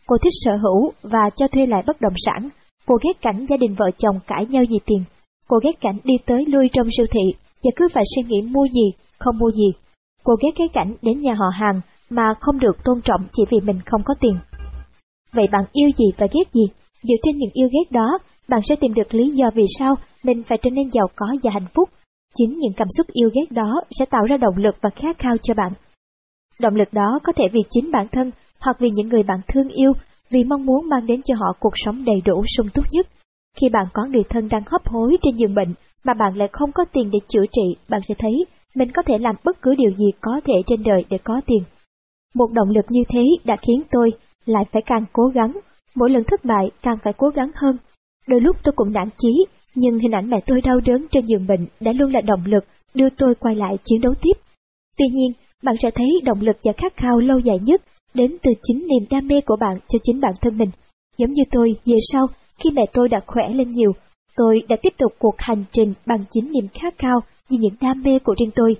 Cô 0.07 0.17
thích 0.23 0.33
sở 0.43 0.51
hữu 0.55 0.91
và 1.01 1.29
cho 1.35 1.47
thuê 1.47 1.65
lại 1.65 1.83
bất 1.87 2.01
động 2.01 2.13
sản. 2.25 2.49
Cô 2.85 2.95
ghét 3.03 3.21
cảnh 3.21 3.45
gia 3.49 3.57
đình 3.57 3.75
vợ 3.79 3.85
chồng 3.97 4.19
cãi 4.27 4.45
nhau 4.49 4.63
vì 4.69 4.79
tiền. 4.85 5.03
Cô 5.47 5.57
ghét 5.63 5.81
cảnh 5.81 5.97
đi 6.03 6.13
tới 6.25 6.45
lui 6.47 6.69
trong 6.73 6.87
siêu 6.97 7.05
thị 7.11 7.39
và 7.63 7.71
cứ 7.75 7.87
phải 7.93 8.03
suy 8.15 8.23
nghĩ 8.23 8.41
mua 8.41 8.67
gì, 8.67 8.91
không 9.19 9.37
mua 9.37 9.51
gì. 9.51 9.71
Cô 10.23 10.33
ghét 10.41 10.49
cái 10.57 10.67
cảnh 10.73 10.95
đến 11.01 11.21
nhà 11.21 11.33
họ 11.33 11.45
hàng 11.53 11.81
mà 12.09 12.23
không 12.39 12.59
được 12.59 12.83
tôn 12.83 13.01
trọng 13.01 13.21
chỉ 13.33 13.43
vì 13.49 13.59
mình 13.59 13.79
không 13.85 14.01
có 14.05 14.13
tiền. 14.19 14.37
Vậy 15.33 15.47
bạn 15.51 15.63
yêu 15.71 15.89
gì 15.97 16.05
và 16.17 16.27
ghét 16.33 16.53
gì? 16.53 16.65
Dựa 17.03 17.15
trên 17.23 17.37
những 17.37 17.51
yêu 17.53 17.67
ghét 17.71 17.91
đó, 17.91 18.17
bạn 18.47 18.61
sẽ 18.69 18.75
tìm 18.75 18.93
được 18.93 19.13
lý 19.13 19.29
do 19.29 19.45
vì 19.55 19.65
sao 19.79 19.95
mình 20.23 20.43
phải 20.43 20.57
trở 20.61 20.69
nên 20.69 20.89
giàu 20.93 21.07
có 21.15 21.25
và 21.43 21.51
hạnh 21.53 21.67
phúc. 21.75 21.89
Chính 22.35 22.57
những 22.57 22.73
cảm 22.77 22.87
xúc 22.97 23.07
yêu 23.13 23.29
ghét 23.33 23.51
đó 23.51 23.81
sẽ 23.99 24.05
tạo 24.05 24.23
ra 24.29 24.37
động 24.37 24.57
lực 24.57 24.75
và 24.81 24.89
khát 24.95 25.19
khao 25.19 25.37
cho 25.37 25.53
bạn. 25.53 25.71
Động 26.59 26.75
lực 26.75 26.93
đó 26.93 27.19
có 27.23 27.33
thể 27.35 27.43
vì 27.53 27.61
chính 27.69 27.91
bản 27.91 28.07
thân 28.11 28.31
hoặc 28.59 28.77
vì 28.79 28.89
những 28.93 29.09
người 29.09 29.23
bạn 29.23 29.39
thương 29.47 29.69
yêu, 29.69 29.93
vì 30.29 30.43
mong 30.43 30.65
muốn 30.65 30.89
mang 30.89 31.07
đến 31.07 31.21
cho 31.21 31.35
họ 31.35 31.53
cuộc 31.59 31.73
sống 31.75 32.05
đầy 32.05 32.21
đủ 32.25 32.43
sung 32.57 32.67
túc 32.73 32.85
nhất. 32.91 33.07
Khi 33.61 33.69
bạn 33.69 33.85
có 33.93 34.05
người 34.05 34.23
thân 34.29 34.47
đang 34.51 34.63
hấp 34.71 34.87
hối 34.87 35.17
trên 35.21 35.35
giường 35.35 35.55
bệnh 35.55 35.73
mà 36.05 36.13
bạn 36.13 36.37
lại 36.37 36.47
không 36.51 36.71
có 36.71 36.85
tiền 36.93 37.09
để 37.11 37.19
chữa 37.27 37.45
trị, 37.51 37.75
bạn 37.89 38.01
sẽ 38.07 38.15
thấy 38.17 38.45
mình 38.75 38.91
có 38.91 39.01
thể 39.01 39.17
làm 39.17 39.35
bất 39.45 39.61
cứ 39.61 39.75
điều 39.75 39.91
gì 39.91 40.05
có 40.21 40.41
thể 40.45 40.53
trên 40.65 40.83
đời 40.83 41.03
để 41.09 41.17
có 41.23 41.41
tiền. 41.45 41.63
Một 42.35 42.51
động 42.51 42.69
lực 42.69 42.85
như 42.89 43.01
thế 43.09 43.23
đã 43.45 43.55
khiến 43.61 43.81
tôi 43.91 44.11
lại 44.45 44.63
phải 44.71 44.81
càng 44.85 45.05
cố 45.13 45.23
gắng, 45.33 45.59
mỗi 45.95 46.09
lần 46.09 46.23
thất 46.23 46.45
bại 46.45 46.71
càng 46.81 46.97
phải 47.03 47.13
cố 47.17 47.27
gắng 47.29 47.51
hơn. 47.55 47.77
Đôi 48.27 48.41
lúc 48.41 48.57
tôi 48.63 48.73
cũng 48.75 48.93
nản 48.93 49.09
chí, 49.17 49.45
nhưng 49.75 49.99
hình 49.99 50.11
ảnh 50.11 50.29
mẹ 50.29 50.37
tôi 50.45 50.61
đau 50.61 50.79
đớn 50.85 51.05
trên 51.11 51.25
giường 51.25 51.47
bệnh 51.47 51.67
đã 51.79 51.91
luôn 51.91 52.13
là 52.13 52.21
động 52.21 52.43
lực 52.45 52.63
đưa 52.93 53.09
tôi 53.17 53.35
quay 53.35 53.55
lại 53.55 53.75
chiến 53.85 54.01
đấu 54.01 54.13
tiếp. 54.21 54.33
Tuy 54.97 55.05
nhiên, 55.11 55.31
bạn 55.63 55.75
sẽ 55.83 55.89
thấy 55.95 56.07
động 56.23 56.41
lực 56.41 56.55
và 56.63 56.73
khát 56.77 56.97
khao 56.97 57.19
lâu 57.19 57.39
dài 57.39 57.57
nhất 57.63 57.81
đến 58.13 58.37
từ 58.43 58.51
chính 58.61 58.87
niềm 58.87 59.07
đam 59.09 59.27
mê 59.27 59.41
của 59.45 59.55
bạn 59.59 59.79
cho 59.87 59.99
chính 60.03 60.19
bản 60.19 60.33
thân 60.41 60.57
mình. 60.57 60.69
Giống 61.17 61.31
như 61.31 61.43
tôi, 61.51 61.75
về 61.85 61.97
sau, 62.11 62.27
khi 62.63 62.69
mẹ 62.73 62.85
tôi 62.93 63.09
đã 63.09 63.19
khỏe 63.27 63.43
lên 63.53 63.69
nhiều, 63.69 63.91
tôi 64.35 64.61
đã 64.69 64.75
tiếp 64.81 64.93
tục 64.97 65.11
cuộc 65.19 65.35
hành 65.37 65.63
trình 65.71 65.93
bằng 66.05 66.19
chính 66.29 66.51
niềm 66.51 66.67
khát 66.73 66.97
khao 66.97 67.19
vì 67.49 67.57
những 67.57 67.75
đam 67.81 68.01
mê 68.03 68.19
của 68.19 68.35
riêng 68.39 68.51
tôi. 68.55 68.75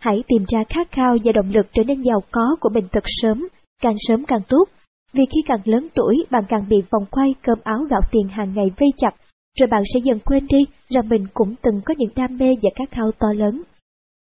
Hãy 0.00 0.16
tìm 0.28 0.44
ra 0.48 0.64
khát 0.68 0.92
khao 0.92 1.16
và 1.24 1.32
động 1.32 1.50
lực 1.50 1.66
trở 1.72 1.84
nên 1.84 2.02
giàu 2.02 2.20
có 2.30 2.56
của 2.60 2.68
mình 2.74 2.84
thật 2.92 3.04
sớm, 3.06 3.48
càng 3.82 3.96
sớm 3.98 4.24
càng 4.24 4.42
tốt, 4.48 4.64
vì 5.12 5.24
khi 5.34 5.40
càng 5.46 5.60
lớn 5.64 5.88
tuổi 5.94 6.24
bạn 6.30 6.44
càng 6.48 6.68
bị 6.68 6.76
vòng 6.90 7.04
quay 7.10 7.34
cơm 7.42 7.58
áo 7.64 7.78
gạo 7.90 8.00
tiền 8.10 8.28
hàng 8.28 8.52
ngày 8.54 8.66
vây 8.80 8.88
chặt, 8.96 9.10
rồi 9.58 9.66
bạn 9.70 9.82
sẽ 9.94 10.00
dần 10.04 10.18
quên 10.18 10.46
đi 10.46 10.58
rằng 10.88 11.08
mình 11.08 11.26
cũng 11.34 11.54
từng 11.62 11.80
có 11.84 11.94
những 11.98 12.10
đam 12.16 12.38
mê 12.38 12.54
và 12.62 12.70
khát 12.76 12.90
khao 12.90 13.10
to 13.18 13.28
lớn. 13.36 13.62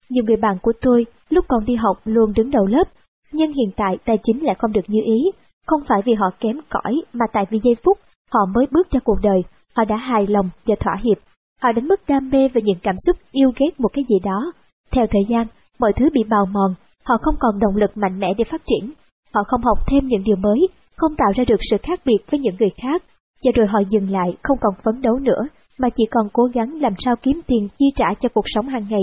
Nhiều 0.08 0.24
người 0.24 0.36
bạn 0.36 0.56
của 0.62 0.72
tôi 0.80 1.06
lúc 1.28 1.44
còn 1.48 1.64
đi 1.64 1.74
học 1.74 1.96
luôn 2.04 2.32
đứng 2.36 2.50
đầu 2.50 2.66
lớp, 2.66 2.88
nhưng 3.32 3.52
hiện 3.52 3.70
tại 3.76 3.96
tài 4.04 4.16
chính 4.22 4.44
lại 4.44 4.54
không 4.58 4.72
được 4.72 4.84
như 4.86 5.00
ý, 5.04 5.30
không 5.66 5.80
phải 5.88 6.00
vì 6.04 6.14
họ 6.14 6.30
kém 6.40 6.56
cỏi 6.70 7.02
mà 7.12 7.26
tại 7.32 7.44
vì 7.50 7.58
giây 7.62 7.74
phút 7.84 7.98
họ 8.32 8.40
mới 8.54 8.66
bước 8.70 8.90
ra 8.90 9.00
cuộc 9.04 9.18
đời, 9.22 9.40
họ 9.76 9.84
đã 9.84 9.96
hài 9.96 10.26
lòng 10.26 10.50
và 10.66 10.74
thỏa 10.80 10.94
hiệp. 11.02 11.18
Họ 11.62 11.72
đến 11.72 11.86
mức 11.88 12.00
đam 12.08 12.30
mê 12.30 12.48
và 12.54 12.60
những 12.64 12.78
cảm 12.82 12.94
xúc 13.06 13.16
yêu 13.32 13.50
ghét 13.58 13.80
một 13.80 13.88
cái 13.92 14.04
gì 14.08 14.16
đó. 14.24 14.52
Theo 14.90 15.06
thời 15.10 15.22
gian, 15.28 15.46
mọi 15.78 15.92
thứ 15.96 16.06
bị 16.12 16.24
bào 16.28 16.46
mòn, 16.46 16.74
họ 17.04 17.16
không 17.22 17.34
còn 17.40 17.58
động 17.58 17.76
lực 17.76 17.96
mạnh 17.96 18.20
mẽ 18.20 18.26
để 18.38 18.44
phát 18.44 18.62
triển. 18.64 18.90
Họ 19.34 19.42
không 19.46 19.62
học 19.62 19.78
thêm 19.86 20.06
những 20.06 20.22
điều 20.24 20.36
mới, 20.36 20.68
không 20.96 21.16
tạo 21.16 21.32
ra 21.36 21.44
được 21.48 21.60
sự 21.70 21.76
khác 21.82 22.00
biệt 22.04 22.18
với 22.30 22.40
những 22.40 22.54
người 22.60 22.70
khác, 22.82 23.02
và 23.44 23.52
rồi 23.54 23.66
họ 23.66 23.80
dừng 23.88 24.10
lại 24.10 24.36
không 24.42 24.58
còn 24.60 24.74
phấn 24.84 25.02
đấu 25.02 25.18
nữa, 25.18 25.42
mà 25.78 25.88
chỉ 25.94 26.04
còn 26.10 26.28
cố 26.32 26.44
gắng 26.54 26.80
làm 26.80 26.92
sao 26.98 27.14
kiếm 27.22 27.40
tiền 27.46 27.68
chi 27.78 27.86
trả 27.96 28.06
cho 28.20 28.28
cuộc 28.34 28.44
sống 28.46 28.68
hàng 28.68 28.86
ngày. 28.90 29.02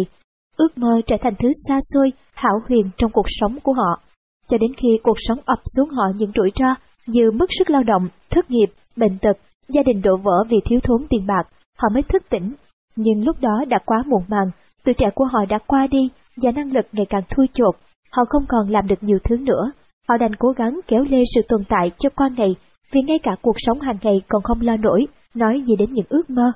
Ước 0.58 0.78
mơ 0.78 1.02
trở 1.08 1.16
thành 1.22 1.34
thứ 1.40 1.52
xa 1.68 1.80
xôi, 1.94 2.12
hảo 2.34 2.60
huyền 2.68 2.90
trong 2.98 3.12
cuộc 3.12 3.26
sống 3.28 3.60
của 3.64 3.74
họ. 3.74 4.02
Cho 4.48 4.58
đến 4.58 4.72
khi 4.78 5.00
cuộc 5.04 5.18
sống 5.18 5.38
ập 5.46 5.60
xuống 5.76 5.90
họ 5.90 6.04
những 6.16 6.32
rủi 6.36 6.52
ro 6.60 6.76
như 7.08 7.32
mất 7.32 7.46
sức 7.60 7.70
lao 7.70 7.84
động, 7.84 8.08
thất 8.30 8.52
nghiệp, 8.52 8.68
bệnh 8.96 9.18
tật, 9.22 9.38
gia 9.68 9.84
đình 9.84 10.02
đổ 10.02 10.18
vỡ 10.24 10.44
vì 10.50 10.58
thiếu 10.66 10.80
thốn 10.84 11.02
tiền 11.10 11.28
bạc, 11.28 11.44
họ 11.78 11.90
mới 11.94 12.04
thức 12.04 12.24
tỉnh. 12.30 12.54
Nhưng 12.96 13.26
lúc 13.26 13.36
đó 13.42 13.66
đã 13.68 13.80
quá 13.86 14.04
muộn 14.08 14.24
màng, 14.28 14.52
tuổi 14.86 14.94
trẻ 14.94 15.08
của 15.16 15.26
họ 15.26 15.40
đã 15.50 15.58
qua 15.68 15.88
đi 15.92 16.10
và 16.42 16.52
năng 16.52 16.74
lực 16.74 16.86
ngày 16.92 17.06
càng 17.10 17.24
thui 17.30 17.48
chột. 17.54 17.76
Họ 18.12 18.24
không 18.30 18.44
còn 18.48 18.70
làm 18.70 18.88
được 18.88 19.04
nhiều 19.04 19.18
thứ 19.24 19.38
nữa. 19.38 19.72
Họ 20.08 20.18
đành 20.18 20.36
cố 20.36 20.50
gắng 20.58 20.80
kéo 20.88 21.04
lê 21.10 21.24
sự 21.36 21.42
tồn 21.48 21.64
tại 21.70 21.92
cho 22.00 22.10
qua 22.16 22.30
ngày, 22.38 22.50
vì 22.94 23.02
ngay 23.02 23.20
cả 23.20 23.32
cuộc 23.42 23.56
sống 23.58 23.80
hàng 23.80 23.98
ngày 24.02 24.22
còn 24.30 24.42
không 24.44 24.62
lo 24.62 24.76
nổi, 24.78 25.08
nói 25.34 25.62
gì 25.62 25.76
đến 25.76 25.94
những 25.94 26.06
ước 26.10 26.30
mơ. 26.30 26.52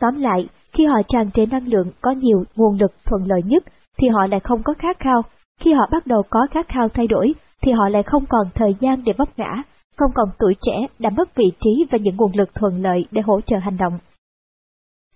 Tóm 0.00 0.20
lại, 0.20 0.46
khi 0.72 0.84
họ 0.84 0.96
tràn 1.08 1.30
trề 1.30 1.46
năng 1.46 1.68
lượng 1.68 1.90
có 2.00 2.10
nhiều 2.10 2.44
nguồn 2.56 2.80
lực 2.80 2.92
thuận 3.04 3.22
lợi 3.26 3.40
nhất, 3.44 3.64
thì 3.98 4.08
họ 4.08 4.26
lại 4.26 4.40
không 4.44 4.62
có 4.62 4.74
khát 4.78 4.96
khao. 4.98 5.22
Khi 5.60 5.72
họ 5.72 5.86
bắt 5.92 6.06
đầu 6.06 6.22
có 6.30 6.46
khát 6.50 6.66
khao 6.68 6.88
thay 6.88 7.06
đổi, 7.06 7.32
thì 7.62 7.72
họ 7.72 7.88
lại 7.88 8.02
không 8.02 8.24
còn 8.28 8.46
thời 8.54 8.70
gian 8.80 9.04
để 9.04 9.12
vấp 9.18 9.28
ngã, 9.38 9.62
không 9.96 10.10
còn 10.14 10.28
tuổi 10.38 10.54
trẻ 10.60 10.72
đã 10.98 11.10
mất 11.10 11.34
vị 11.34 11.52
trí 11.58 11.86
và 11.90 11.98
những 12.02 12.16
nguồn 12.16 12.30
lực 12.34 12.54
thuận 12.54 12.82
lợi 12.82 13.04
để 13.10 13.22
hỗ 13.22 13.40
trợ 13.40 13.56
hành 13.58 13.76
động. 13.76 13.98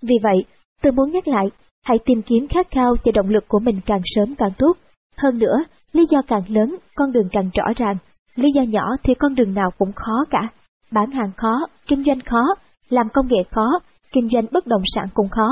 Vì 0.02 0.14
vậy, 0.22 0.44
tôi 0.82 0.92
muốn 0.92 1.10
nhắc 1.10 1.28
lại, 1.28 1.46
hãy 1.84 1.98
tìm 2.04 2.22
kiếm 2.22 2.48
khát 2.48 2.70
khao 2.70 2.96
cho 2.96 3.12
động 3.12 3.28
lực 3.28 3.44
của 3.48 3.58
mình 3.58 3.80
càng 3.86 4.00
sớm 4.04 4.34
càng 4.34 4.52
tốt. 4.58 4.72
Hơn 5.16 5.38
nữa, 5.38 5.56
lý 5.92 6.06
do 6.10 6.22
càng 6.28 6.42
lớn, 6.48 6.76
con 6.94 7.12
đường 7.12 7.28
càng 7.32 7.50
rõ 7.54 7.64
ràng. 7.76 7.96
Lý 8.34 8.48
do 8.54 8.62
nhỏ 8.62 8.84
thì 9.02 9.14
con 9.14 9.34
đường 9.34 9.54
nào 9.54 9.70
cũng 9.78 9.92
khó 9.92 10.24
cả. 10.30 10.40
Bán 10.92 11.10
hàng 11.10 11.32
khó, 11.36 11.52
kinh 11.86 12.04
doanh 12.04 12.20
khó, 12.20 12.42
làm 12.88 13.08
công 13.12 13.26
nghệ 13.28 13.42
khó, 13.50 13.66
kinh 14.12 14.28
doanh 14.32 14.46
bất 14.52 14.66
động 14.66 14.82
sản 14.94 15.06
cũng 15.14 15.28
khó. 15.28 15.48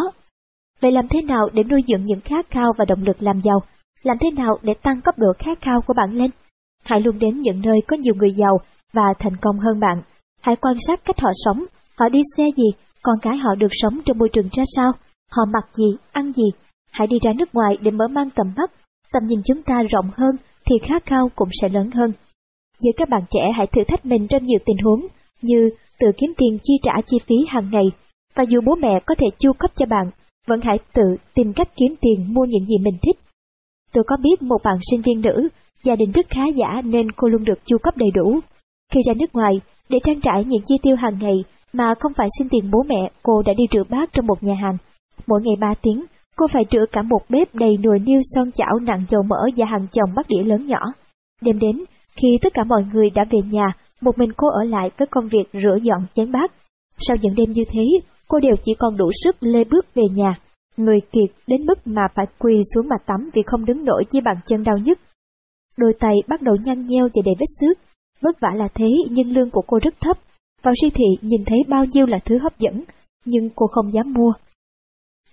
Vậy 0.80 0.92
làm 0.92 1.08
thế 1.08 1.22
nào 1.22 1.48
để 1.52 1.62
nuôi 1.64 1.80
dưỡng 1.88 2.04
những 2.04 2.20
khát 2.20 2.50
khao 2.50 2.72
và 2.78 2.84
động 2.84 3.02
lực 3.02 3.22
làm 3.22 3.40
giàu? 3.44 3.60
Làm 4.02 4.16
thế 4.20 4.30
nào 4.30 4.58
để 4.62 4.74
tăng 4.82 5.00
cấp 5.00 5.18
độ 5.18 5.32
khát 5.38 5.60
khao 5.60 5.80
của 5.86 5.94
bạn 5.96 6.12
lên? 6.12 6.30
Hãy 6.84 7.00
luôn 7.00 7.18
đến 7.18 7.40
những 7.40 7.60
nơi 7.60 7.80
có 7.88 7.96
nhiều 7.96 8.14
người 8.14 8.30
giàu 8.30 8.58
và 8.92 9.14
thành 9.18 9.36
công 9.42 9.58
hơn 9.58 9.80
bạn. 9.80 10.02
Hãy 10.42 10.56
quan 10.56 10.74
sát 10.86 11.00
cách 11.04 11.20
họ 11.20 11.30
sống, 11.44 11.64
họ 11.98 12.08
đi 12.08 12.20
xe 12.36 12.44
gì, 12.56 12.70
con 13.02 13.16
cái 13.22 13.36
họ 13.36 13.54
được 13.54 13.68
sống 13.70 14.00
trong 14.04 14.18
môi 14.18 14.28
trường 14.32 14.48
ra 14.52 14.64
sao, 14.76 14.92
họ 15.30 15.44
mặc 15.52 15.68
gì, 15.72 15.96
ăn 16.12 16.32
gì. 16.32 16.50
Hãy 16.90 17.06
đi 17.06 17.16
ra 17.22 17.32
nước 17.38 17.54
ngoài 17.54 17.76
để 17.80 17.90
mở 17.90 18.08
mang 18.08 18.30
tầm 18.30 18.52
mắt, 18.56 18.70
tầm 19.12 19.22
nhìn 19.26 19.40
chúng 19.44 19.62
ta 19.62 19.82
rộng 19.90 20.10
hơn 20.16 20.36
thì 20.66 20.76
khát 20.88 21.06
khao 21.06 21.30
cũng 21.36 21.48
sẽ 21.62 21.68
lớn 21.68 21.90
hơn. 21.90 22.12
Giữa 22.80 22.90
các 22.96 23.08
bạn 23.08 23.22
trẻ 23.30 23.40
hãy 23.56 23.66
thử 23.66 23.82
thách 23.88 24.06
mình 24.06 24.28
trong 24.28 24.44
nhiều 24.44 24.58
tình 24.66 24.76
huống, 24.84 25.06
như 25.42 25.70
tự 26.00 26.06
kiếm 26.16 26.32
tiền 26.36 26.58
chi 26.62 26.74
trả 26.82 26.92
chi 27.06 27.16
phí 27.26 27.34
hàng 27.48 27.68
ngày, 27.72 27.84
và 28.36 28.44
dù 28.48 28.60
bố 28.66 28.74
mẹ 28.74 29.00
có 29.06 29.14
thể 29.18 29.26
chu 29.38 29.52
cấp 29.52 29.70
cho 29.76 29.86
bạn, 29.86 30.10
vẫn 30.46 30.60
hãy 30.62 30.78
tự 30.94 31.16
tìm 31.34 31.52
cách 31.52 31.68
kiếm 31.76 31.94
tiền 32.00 32.34
mua 32.34 32.44
những 32.44 32.66
gì 32.66 32.78
mình 32.78 32.98
thích. 33.02 33.16
Tôi 33.92 34.04
có 34.06 34.16
biết 34.22 34.42
một 34.42 34.58
bạn 34.64 34.78
sinh 34.90 35.02
viên 35.02 35.20
nữ, 35.20 35.48
gia 35.84 35.96
đình 35.96 36.10
rất 36.10 36.26
khá 36.30 36.42
giả 36.56 36.82
nên 36.84 37.12
cô 37.12 37.28
luôn 37.28 37.44
được 37.44 37.58
chu 37.64 37.78
cấp 37.82 37.96
đầy 37.96 38.10
đủ. 38.14 38.40
Khi 38.92 39.00
ra 39.06 39.14
nước 39.16 39.34
ngoài, 39.34 39.52
để 39.88 39.98
trang 40.04 40.20
trải 40.20 40.44
những 40.44 40.62
chi 40.64 40.74
tiêu 40.82 40.96
hàng 40.96 41.18
ngày 41.20 41.44
mà 41.72 41.94
không 42.00 42.12
phải 42.14 42.28
xin 42.38 42.48
tiền 42.48 42.70
bố 42.70 42.82
mẹ, 42.88 43.10
cô 43.22 43.42
đã 43.46 43.52
đi 43.56 43.64
rửa 43.72 43.84
bát 43.90 44.10
trong 44.12 44.26
một 44.26 44.42
nhà 44.42 44.54
hàng. 44.54 44.76
Mỗi 45.26 45.40
ngày 45.44 45.56
3 45.60 45.74
tiếng, 45.82 46.04
cô 46.38 46.46
phải 46.52 46.62
rửa 46.70 46.84
cả 46.92 47.02
một 47.02 47.20
bếp 47.28 47.54
đầy 47.54 47.76
nồi 47.82 47.98
niêu 47.98 48.20
son 48.34 48.52
chảo 48.52 48.78
nặng 48.82 49.02
dầu 49.08 49.22
mỡ 49.22 49.46
và 49.56 49.66
hàng 49.66 49.86
chồng 49.92 50.10
bát 50.16 50.26
đĩa 50.28 50.42
lớn 50.42 50.66
nhỏ. 50.66 50.80
Đêm 51.42 51.58
đến, 51.58 51.84
khi 52.16 52.28
tất 52.42 52.52
cả 52.54 52.64
mọi 52.64 52.82
người 52.92 53.10
đã 53.10 53.24
về 53.30 53.38
nhà, 53.50 53.66
một 54.00 54.18
mình 54.18 54.32
cô 54.36 54.48
ở 54.48 54.64
lại 54.64 54.90
với 54.98 55.08
công 55.10 55.28
việc 55.28 55.44
rửa 55.52 55.78
dọn 55.82 56.06
chén 56.14 56.32
bát. 56.32 56.52
Sau 56.98 57.16
những 57.20 57.34
đêm 57.34 57.52
như 57.52 57.62
thế, 57.72 57.84
cô 58.28 58.40
đều 58.40 58.56
chỉ 58.64 58.74
còn 58.78 58.96
đủ 58.96 59.10
sức 59.24 59.36
lê 59.40 59.64
bước 59.64 59.86
về 59.94 60.02
nhà. 60.14 60.38
Người 60.76 61.00
kiệt 61.12 61.36
đến 61.46 61.66
mức 61.66 61.86
mà 61.86 62.02
phải 62.14 62.26
quỳ 62.38 62.54
xuống 62.74 62.88
mà 62.88 62.96
tắm 63.06 63.30
vì 63.34 63.42
không 63.46 63.64
đứng 63.64 63.84
nổi 63.84 64.04
dưới 64.10 64.20
bàn 64.20 64.36
chân 64.46 64.62
đau 64.64 64.78
nhức. 64.78 64.98
Đôi 65.78 65.92
tay 66.00 66.14
bắt 66.28 66.42
đầu 66.42 66.56
nhăn 66.64 66.84
nheo 66.84 67.04
và 67.04 67.22
đầy 67.24 67.34
vết 67.38 67.46
xước. 67.60 67.78
Vất 68.22 68.40
vả 68.40 68.48
là 68.54 68.68
thế 68.74 68.88
nhưng 69.10 69.30
lương 69.30 69.50
của 69.50 69.62
cô 69.66 69.78
rất 69.82 69.94
thấp. 70.00 70.16
Vào 70.62 70.74
siêu 70.80 70.90
thị 70.94 71.06
nhìn 71.20 71.44
thấy 71.46 71.58
bao 71.68 71.84
nhiêu 71.84 72.06
là 72.06 72.18
thứ 72.24 72.38
hấp 72.38 72.58
dẫn, 72.58 72.84
nhưng 73.24 73.50
cô 73.56 73.66
không 73.66 73.92
dám 73.92 74.12
mua. 74.12 74.32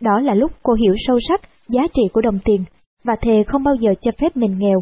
Đó 0.01 0.19
là 0.19 0.33
lúc 0.33 0.51
cô 0.63 0.73
hiểu 0.73 0.93
sâu 0.97 1.19
sắc 1.27 1.41
giá 1.67 1.81
trị 1.93 2.01
của 2.13 2.21
đồng 2.21 2.39
tiền, 2.45 2.63
và 3.03 3.13
thề 3.21 3.43
không 3.47 3.63
bao 3.63 3.75
giờ 3.75 3.91
cho 4.01 4.11
phép 4.21 4.37
mình 4.37 4.55
nghèo. 4.57 4.79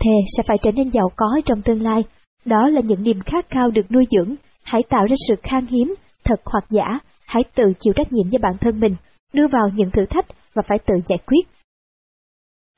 Thề 0.00 0.12
sẽ 0.36 0.42
phải 0.42 0.56
trở 0.62 0.70
nên 0.72 0.90
giàu 0.90 1.08
có 1.16 1.40
trong 1.44 1.62
tương 1.62 1.82
lai. 1.82 2.04
Đó 2.44 2.68
là 2.68 2.80
những 2.84 3.02
niềm 3.02 3.20
khát 3.20 3.46
khao 3.50 3.70
được 3.70 3.90
nuôi 3.90 4.06
dưỡng. 4.10 4.34
Hãy 4.64 4.82
tạo 4.88 5.06
ra 5.06 5.14
sự 5.28 5.34
khan 5.42 5.66
hiếm, 5.66 5.94
thật 6.24 6.40
hoặc 6.44 6.64
giả. 6.70 6.98
Hãy 7.26 7.42
tự 7.56 7.64
chịu 7.80 7.92
trách 7.96 8.12
nhiệm 8.12 8.26
với 8.30 8.38
bản 8.42 8.56
thân 8.60 8.80
mình, 8.80 8.96
đưa 9.32 9.46
vào 9.52 9.68
những 9.74 9.90
thử 9.90 10.02
thách 10.10 10.26
và 10.54 10.62
phải 10.68 10.78
tự 10.86 10.94
giải 11.06 11.18
quyết. 11.26 11.46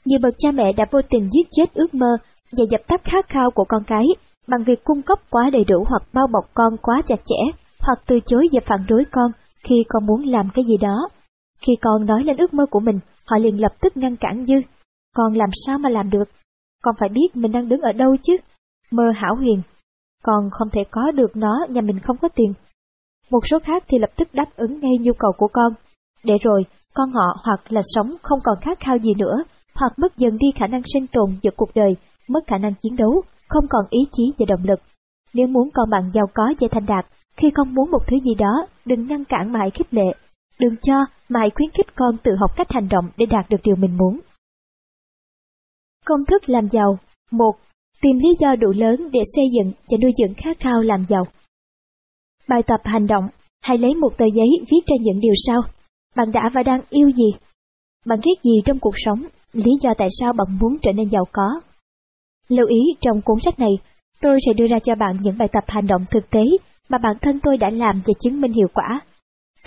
Nhiều 0.05 0.19
bậc 0.23 0.35
cha 0.39 0.51
mẹ 0.53 0.73
đã 0.77 0.85
vô 0.91 1.01
tình 1.11 1.29
giết 1.31 1.49
chết 1.51 1.75
ước 1.75 1.95
mơ 1.95 2.17
và 2.59 2.65
dập 2.71 2.81
tắt 2.87 3.01
khát 3.05 3.29
khao 3.29 3.51
của 3.51 3.65
con 3.69 3.83
cái 3.87 4.05
bằng 4.49 4.65
việc 4.65 4.85
cung 4.85 5.03
cấp 5.03 5.19
quá 5.31 5.51
đầy 5.53 5.65
đủ 5.65 5.85
hoặc 5.89 6.03
bao 6.13 6.27
bọc 6.33 6.45
con 6.55 6.77
quá 6.83 7.03
chặt 7.07 7.21
chẽ, 7.25 7.59
hoặc 7.81 7.99
từ 8.07 8.21
chối 8.27 8.49
và 8.53 8.61
phản 8.67 8.87
đối 8.89 9.05
con 9.11 9.31
khi 9.65 9.75
con 9.89 10.07
muốn 10.07 10.23
làm 10.25 10.49
cái 10.55 10.65
gì 10.69 10.77
đó. 10.81 11.09
Khi 11.61 11.73
con 11.83 12.07
nói 12.07 12.25
lên 12.25 12.37
ước 12.37 12.55
mơ 12.55 12.67
của 12.71 12.81
mình, 12.81 13.01
họ 13.27 13.39
liền 13.39 13.61
lập 13.61 13.73
tức 13.81 13.97
ngăn 13.97 14.17
cản 14.17 14.47
dư. 14.47 14.55
Con 15.17 15.35
làm 15.35 15.51
sao 15.67 15.79
mà 15.79 15.89
làm 15.91 16.11
được? 16.11 16.29
Con 16.83 16.95
phải 16.99 17.09
biết 17.09 17.37
mình 17.37 17.53
đang 17.53 17.69
đứng 17.69 17.81
ở 17.81 17.93
đâu 17.93 18.17
chứ. 18.23 18.37
Mơ 18.91 19.05
hảo 19.15 19.35
huyền. 19.35 19.63
Con 20.23 20.51
không 20.53 20.69
thể 20.73 20.81
có 20.91 21.11
được 21.11 21.37
nó 21.37 21.67
nhà 21.69 21.81
mình 21.81 22.01
không 22.01 22.17
có 22.23 22.29
tiền. 22.35 22.53
Một 23.31 23.47
số 23.47 23.59
khác 23.59 23.85
thì 23.89 23.99
lập 23.99 24.11
tức 24.17 24.29
đáp 24.33 24.47
ứng 24.57 24.81
ngay 24.81 24.99
nhu 25.01 25.13
cầu 25.19 25.33
của 25.39 25.49
con. 25.53 25.73
Để 26.25 26.35
rồi, 26.43 26.63
con 26.95 27.11
họ 27.13 27.37
hoặc 27.45 27.73
là 27.73 27.81
sống 27.85 28.17
không 28.23 28.39
còn 28.45 28.57
khát 28.61 28.81
khao 28.81 28.99
gì 28.99 29.11
nữa, 29.19 29.37
hoặc 29.75 29.93
mất 29.99 30.17
dần 30.17 30.39
đi 30.39 30.47
khả 30.57 30.67
năng 30.67 30.83
sinh 30.95 31.07
tồn 31.07 31.31
giữa 31.43 31.51
cuộc 31.57 31.71
đời, 31.75 31.97
mất 32.29 32.41
khả 32.47 32.59
năng 32.59 32.75
chiến 32.75 32.97
đấu, 32.97 33.23
không 33.49 33.65
còn 33.71 33.85
ý 33.91 34.01
chí 34.13 34.33
và 34.39 34.47
động 34.49 34.65
lực. 34.65 34.81
Nếu 35.35 35.47
muốn 35.47 35.71
con 35.75 35.91
bạn 35.91 36.11
giàu 36.13 36.27
có 36.35 36.55
và 36.61 36.69
thành 36.71 36.87
đạt, 36.87 37.07
khi 37.37 37.51
con 37.51 37.75
muốn 37.75 37.91
một 37.91 38.07
thứ 38.07 38.17
gì 38.25 38.35
đó, 38.39 38.67
đừng 38.85 39.07
ngăn 39.07 39.25
cản 39.25 39.53
mà 39.53 39.59
hãy 39.61 39.71
khích 39.71 39.95
lệ. 39.95 40.13
Đừng 40.59 40.77
cho 40.83 40.95
mà 41.29 41.41
hãy 41.41 41.51
khuyến 41.55 41.71
khích 41.71 41.95
con 41.95 42.17
tự 42.25 42.31
học 42.41 42.51
cách 42.57 42.71
hành 42.71 42.89
động 42.89 43.05
để 43.17 43.27
đạt 43.27 43.51
được 43.51 43.63
điều 43.63 43.77
mình 43.77 43.97
muốn. 43.97 44.21
Công 46.07 46.25
thức 46.29 46.43
làm 46.47 46.69
giàu 46.69 46.99
1. 47.31 47.53
Tìm 48.03 48.19
lý 48.19 48.29
do 48.41 48.57
đủ 48.57 48.71
lớn 48.71 49.11
để 49.13 49.21
xây 49.37 49.45
dựng 49.57 49.73
và 49.73 49.99
nuôi 50.03 50.13
dưỡng 50.19 50.35
khát 50.35 50.61
khao 50.61 50.81
làm 50.81 51.05
giàu. 51.09 51.25
Bài 52.49 52.63
tập 52.67 52.81
hành 52.85 53.07
động 53.07 53.29
Hãy 53.63 53.79
lấy 53.79 53.95
một 53.95 54.19
tờ 54.19 54.25
giấy 54.35 54.49
viết 54.71 54.81
ra 54.87 54.97
những 55.01 55.21
điều 55.21 55.35
sau. 55.47 55.61
Bạn 56.17 56.33
đã 56.33 56.51
và 56.55 56.63
đang 56.63 56.81
yêu 56.91 57.11
gì? 57.11 57.31
Bạn 58.07 58.19
ghét 58.25 58.43
gì 58.43 58.53
trong 58.65 58.79
cuộc 58.79 58.95
sống? 58.97 59.23
Lý 59.53 59.71
do 59.83 59.91
tại 59.99 60.09
sao 60.21 60.33
bạn 60.33 60.59
muốn 60.61 60.77
trở 60.83 60.93
nên 60.93 61.09
giàu 61.09 61.25
có? 61.33 61.61
Lưu 62.49 62.67
ý 62.67 62.81
trong 63.01 63.21
cuốn 63.23 63.39
sách 63.41 63.59
này, 63.59 63.73
tôi 64.21 64.39
sẽ 64.47 64.53
đưa 64.53 64.67
ra 64.67 64.79
cho 64.79 64.95
bạn 64.95 65.17
những 65.21 65.39
bài 65.39 65.49
tập 65.53 65.65
hành 65.67 65.87
động 65.87 66.05
thực 66.11 66.31
tế 66.31 66.41
mà 66.89 66.99
bản 66.99 67.17
thân 67.23 67.41
tôi 67.43 67.57
đã 67.57 67.71
làm 67.71 68.03
và 68.07 68.13
chứng 68.21 68.41
minh 68.41 68.53
hiệu 68.53 68.69
quả. 68.75 69.01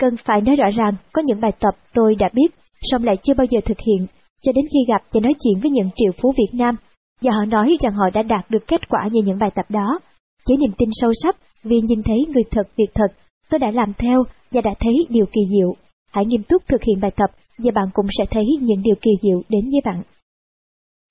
Cần 0.02 0.16
phải 0.16 0.40
nói 0.40 0.56
rõ 0.56 0.66
ràng, 0.76 0.94
có 1.12 1.22
những 1.26 1.40
bài 1.40 1.52
tập 1.60 1.74
tôi 1.94 2.14
đã 2.14 2.28
biết, 2.32 2.48
song 2.82 3.04
lại 3.04 3.16
chưa 3.22 3.34
bao 3.34 3.46
giờ 3.50 3.60
thực 3.64 3.78
hiện, 3.86 4.06
cho 4.42 4.52
đến 4.52 4.64
khi 4.72 4.78
gặp 4.88 5.02
và 5.12 5.20
nói 5.22 5.32
chuyện 5.40 5.60
với 5.62 5.70
những 5.70 5.88
triệu 5.96 6.12
phú 6.22 6.32
Việt 6.36 6.58
Nam, 6.58 6.76
và 7.20 7.32
họ 7.32 7.44
nói 7.44 7.76
rằng 7.80 7.92
họ 7.92 8.10
đã 8.14 8.22
đạt 8.22 8.50
được 8.50 8.66
kết 8.66 8.88
quả 8.88 9.08
như 9.12 9.22
những 9.24 9.38
bài 9.38 9.50
tập 9.54 9.66
đó. 9.68 9.98
Với 10.48 10.56
niềm 10.56 10.70
tin 10.78 10.88
sâu 10.92 11.10
sắc, 11.22 11.36
vì 11.64 11.76
nhìn 11.80 12.02
thấy 12.02 12.16
người 12.28 12.42
thật 12.50 12.68
việc 12.76 12.90
thật, 12.94 13.06
tôi 13.50 13.58
đã 13.58 13.70
làm 13.74 13.92
theo 13.98 14.22
và 14.52 14.60
đã 14.60 14.70
thấy 14.80 14.92
điều 15.08 15.26
kỳ 15.26 15.40
diệu. 15.56 15.74
Hãy 16.12 16.24
nghiêm 16.26 16.42
túc 16.42 16.62
thực 16.68 16.82
hiện 16.82 17.00
bài 17.00 17.10
tập 17.16 17.30
và 17.58 17.70
bạn 17.74 17.88
cũng 17.92 18.06
sẽ 18.18 18.24
thấy 18.30 18.44
những 18.60 18.82
điều 18.82 18.94
kỳ 19.00 19.10
diệu 19.22 19.42
đến 19.48 19.64
với 19.64 19.80
bạn. 19.84 20.02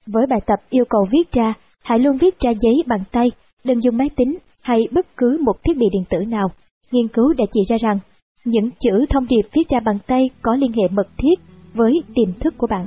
Với 0.08 0.26
bài 0.30 0.40
tập 0.46 0.60
yêu 0.70 0.86
cầu 0.90 1.06
viết 1.12 1.32
ra, 1.32 1.54
hãy 1.84 2.00
luôn 2.00 2.18
viết 2.18 2.40
ra 2.40 2.52
giấy 2.60 2.84
bằng 2.88 3.04
tay, 3.12 3.32
đừng 3.64 3.82
dùng 3.82 3.98
máy 3.98 4.10
tính 4.16 4.38
hay 4.62 4.88
bất 4.92 5.18
cứ 5.18 5.38
một 5.46 5.64
thiết 5.64 5.78
bị 5.78 5.86
điện 5.94 6.04
tử 6.10 6.18
nào. 6.28 6.48
Nghiên 6.92 7.08
cứu 7.08 7.34
đã 7.34 7.46
chỉ 7.52 7.62
ra 7.70 7.78
rằng, 7.82 8.00
những 8.46 8.70
chữ 8.80 9.06
thông 9.10 9.28
điệp 9.28 9.50
viết 9.54 9.70
ra 9.70 9.80
bằng 9.86 9.98
tay 10.08 10.30
có 10.42 10.56
liên 10.56 10.72
hệ 10.72 10.84
mật 10.92 11.08
thiết 11.18 11.36
với 11.74 12.04
tiềm 12.16 12.34
thức 12.40 12.54
của 12.58 12.68
bạn. 12.70 12.86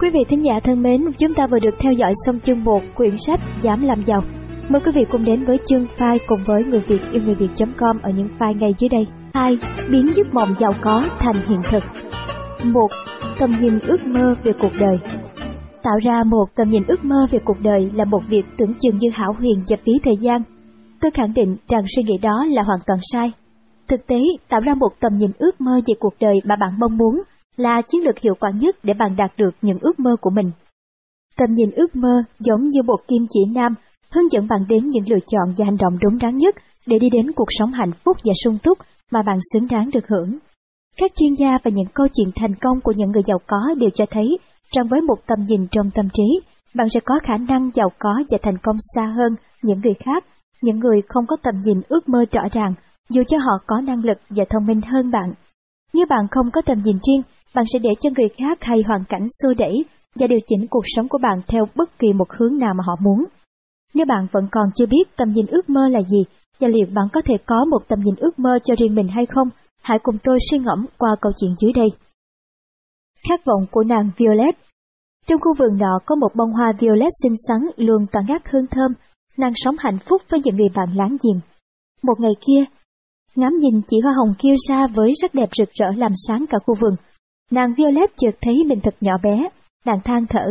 Quý 0.00 0.10
vị 0.10 0.20
thính 0.28 0.44
giả 0.44 0.52
thân 0.64 0.82
mến, 0.82 1.04
chúng 1.18 1.34
ta 1.34 1.46
vừa 1.50 1.58
được 1.58 1.74
theo 1.78 1.92
dõi 1.92 2.12
xong 2.26 2.40
chương 2.40 2.64
1 2.64 2.82
quyển 2.94 3.16
sách 3.16 3.40
Dám 3.60 3.82
làm 3.82 4.04
giàu. 4.06 4.20
Mời 4.68 4.80
quý 4.84 4.92
vị 4.94 5.04
cùng 5.10 5.24
đến 5.24 5.44
với 5.44 5.58
chương 5.66 5.84
file 5.96 6.18
cùng 6.26 6.38
với 6.46 6.64
người 6.64 6.80
Việt 6.80 7.00
yêu 7.12 7.22
người 7.24 7.34
Việt.com 7.34 7.98
ở 8.02 8.10
những 8.16 8.28
file 8.38 8.58
ngay 8.58 8.70
dưới 8.78 8.88
đây. 8.88 9.06
2. 9.34 9.58
Biến 9.90 10.12
giấc 10.12 10.34
mộng 10.34 10.54
giàu 10.58 10.70
có 10.80 11.04
thành 11.18 11.36
hiện 11.48 11.60
thực 11.70 11.82
1. 12.64 12.88
Tầm 13.38 13.50
nhìn 13.60 13.78
ước 13.78 14.06
mơ 14.06 14.34
về 14.44 14.52
cuộc 14.60 14.72
đời 14.80 14.96
Tạo 15.82 15.98
ra 16.02 16.24
một 16.24 16.44
tầm 16.56 16.68
nhìn 16.70 16.82
ước 16.88 17.04
mơ 17.04 17.26
về 17.30 17.38
cuộc 17.44 17.56
đời 17.62 17.90
là 17.94 18.04
một 18.04 18.20
việc 18.28 18.44
tưởng 18.56 18.74
chừng 18.80 18.96
như 18.96 19.10
hảo 19.12 19.32
huyền 19.38 19.58
và 19.70 19.76
phí 19.76 19.92
thời 20.04 20.16
gian. 20.20 20.42
Tôi 21.00 21.10
khẳng 21.10 21.34
định 21.34 21.56
rằng 21.68 21.84
suy 21.96 22.02
nghĩ 22.02 22.18
đó 22.22 22.44
là 22.50 22.62
hoàn 22.62 22.78
toàn 22.86 22.98
sai. 23.12 23.32
Thực 23.90 24.06
tế, 24.06 24.16
tạo 24.48 24.60
ra 24.60 24.74
một 24.74 24.88
tầm 25.00 25.16
nhìn 25.16 25.30
ước 25.38 25.60
mơ 25.60 25.80
về 25.86 25.94
cuộc 26.00 26.14
đời 26.20 26.34
mà 26.44 26.56
bạn 26.56 26.70
mong 26.78 26.96
muốn 26.96 27.22
là 27.56 27.82
chiến 27.86 28.04
lược 28.04 28.18
hiệu 28.18 28.34
quả 28.40 28.50
nhất 28.60 28.76
để 28.82 28.94
bạn 28.98 29.16
đạt 29.16 29.30
được 29.36 29.50
những 29.62 29.78
ước 29.80 30.00
mơ 30.00 30.16
của 30.20 30.30
mình. 30.30 30.50
Tầm 31.36 31.52
nhìn 31.52 31.70
ước 31.70 31.96
mơ 31.96 32.22
giống 32.38 32.68
như 32.68 32.82
một 32.82 33.00
kim 33.08 33.26
chỉ 33.28 33.40
nam, 33.54 33.74
hướng 34.14 34.30
dẫn 34.30 34.48
bạn 34.48 34.60
đến 34.68 34.88
những 34.88 35.04
lựa 35.10 35.18
chọn 35.26 35.54
và 35.56 35.64
hành 35.64 35.76
động 35.76 35.98
đúng 36.02 36.18
đắn 36.18 36.36
nhất 36.36 36.54
để 36.86 36.98
đi 36.98 37.08
đến 37.12 37.32
cuộc 37.32 37.48
sống 37.58 37.72
hạnh 37.72 37.92
phúc 38.04 38.16
và 38.24 38.32
sung 38.44 38.58
túc 38.62 38.78
mà 39.10 39.22
bạn 39.22 39.38
xứng 39.52 39.66
đáng 39.70 39.90
được 39.92 40.08
hưởng. 40.08 40.38
Các 40.96 41.10
chuyên 41.16 41.34
gia 41.34 41.58
và 41.64 41.70
những 41.74 41.88
câu 41.94 42.06
chuyện 42.12 42.30
thành 42.34 42.54
công 42.54 42.80
của 42.80 42.92
những 42.96 43.10
người 43.10 43.22
giàu 43.26 43.38
có 43.46 43.74
đều 43.78 43.90
cho 43.90 44.04
thấy 44.10 44.38
rằng 44.76 44.88
với 44.90 45.00
một 45.00 45.16
tầm 45.26 45.38
nhìn 45.48 45.66
trong 45.70 45.90
tâm 45.94 46.08
trí, 46.12 46.40
bạn 46.74 46.88
sẽ 46.88 47.00
có 47.04 47.14
khả 47.22 47.36
năng 47.36 47.70
giàu 47.74 47.88
có 47.98 48.22
và 48.32 48.38
thành 48.42 48.58
công 48.62 48.76
xa 48.94 49.06
hơn 49.16 49.32
những 49.62 49.80
người 49.80 49.94
khác, 49.94 50.24
những 50.62 50.78
người 50.78 51.02
không 51.08 51.26
có 51.26 51.36
tầm 51.42 51.54
nhìn 51.64 51.80
ước 51.88 52.08
mơ 52.08 52.24
rõ 52.32 52.42
ràng, 52.52 52.74
dù 53.10 53.22
cho 53.28 53.38
họ 53.38 53.52
có 53.66 53.80
năng 53.80 54.04
lực 54.04 54.18
và 54.30 54.44
thông 54.50 54.66
minh 54.66 54.80
hơn 54.80 55.10
bạn. 55.10 55.32
Nếu 55.94 56.06
bạn 56.06 56.26
không 56.30 56.50
có 56.50 56.62
tầm 56.66 56.78
nhìn 56.84 56.98
riêng, 57.06 57.22
bạn 57.54 57.64
sẽ 57.72 57.78
để 57.78 57.90
cho 58.00 58.10
người 58.16 58.28
khác 58.38 58.58
hay 58.60 58.78
hoàn 58.86 59.04
cảnh 59.08 59.26
xô 59.42 59.48
đẩy 59.58 59.84
và 60.20 60.26
điều 60.26 60.38
chỉnh 60.46 60.66
cuộc 60.70 60.84
sống 60.86 61.08
của 61.08 61.18
bạn 61.18 61.40
theo 61.48 61.64
bất 61.74 61.98
kỳ 61.98 62.12
một 62.12 62.32
hướng 62.32 62.58
nào 62.58 62.74
mà 62.74 62.82
họ 62.86 62.96
muốn. 63.00 63.24
Nếu 63.94 64.06
bạn 64.06 64.26
vẫn 64.32 64.48
còn 64.52 64.68
chưa 64.74 64.86
biết 64.86 65.16
tầm 65.16 65.32
nhìn 65.32 65.46
ước 65.46 65.70
mơ 65.70 65.88
là 65.88 66.00
gì, 66.02 66.22
và 66.60 66.68
liệu 66.68 66.86
bạn 66.94 67.08
có 67.12 67.22
thể 67.24 67.34
có 67.46 67.64
một 67.64 67.78
tầm 67.88 67.98
nhìn 68.00 68.14
ước 68.18 68.38
mơ 68.38 68.58
cho 68.64 68.74
riêng 68.78 68.94
mình 68.94 69.08
hay 69.08 69.26
không, 69.26 69.48
hãy 69.82 69.98
cùng 70.02 70.18
tôi 70.22 70.38
suy 70.50 70.58
ngẫm 70.58 70.86
qua 70.98 71.16
câu 71.20 71.32
chuyện 71.36 71.54
dưới 71.56 71.72
đây. 71.72 71.88
Khát 73.28 73.44
vọng 73.44 73.66
của 73.70 73.82
nàng 73.82 74.10
Violet 74.16 74.54
Trong 75.26 75.40
khu 75.40 75.54
vườn 75.58 75.78
nọ 75.78 75.98
có 76.06 76.14
một 76.14 76.28
bông 76.34 76.52
hoa 76.52 76.72
Violet 76.78 77.12
xinh 77.22 77.34
xắn 77.48 77.70
luôn 77.76 78.06
tỏa 78.12 78.22
ngát 78.28 78.42
hương 78.50 78.66
thơm, 78.66 78.92
nàng 79.36 79.52
sống 79.54 79.76
hạnh 79.78 79.98
phúc 80.06 80.22
với 80.28 80.40
những 80.44 80.56
người 80.56 80.68
bạn 80.74 80.96
láng 80.96 81.16
giềng. 81.22 81.40
Một 82.02 82.20
ngày 82.20 82.32
kia, 82.46 82.64
ngắm 83.36 83.52
nhìn 83.60 83.80
chị 83.88 83.96
hoa 84.00 84.12
hồng 84.12 84.34
kêu 84.38 84.54
ra 84.68 84.86
với 84.86 85.12
sắc 85.20 85.34
đẹp 85.34 85.48
rực 85.58 85.68
rỡ 85.72 85.86
làm 85.96 86.12
sáng 86.26 86.44
cả 86.50 86.58
khu 86.66 86.74
vườn. 86.80 86.94
Nàng 87.50 87.74
Violet 87.74 88.08
chợt 88.16 88.36
thấy 88.40 88.54
mình 88.66 88.80
thật 88.82 88.94
nhỏ 89.00 89.12
bé, 89.22 89.48
nàng 89.84 90.00
than 90.04 90.26
thở. 90.26 90.46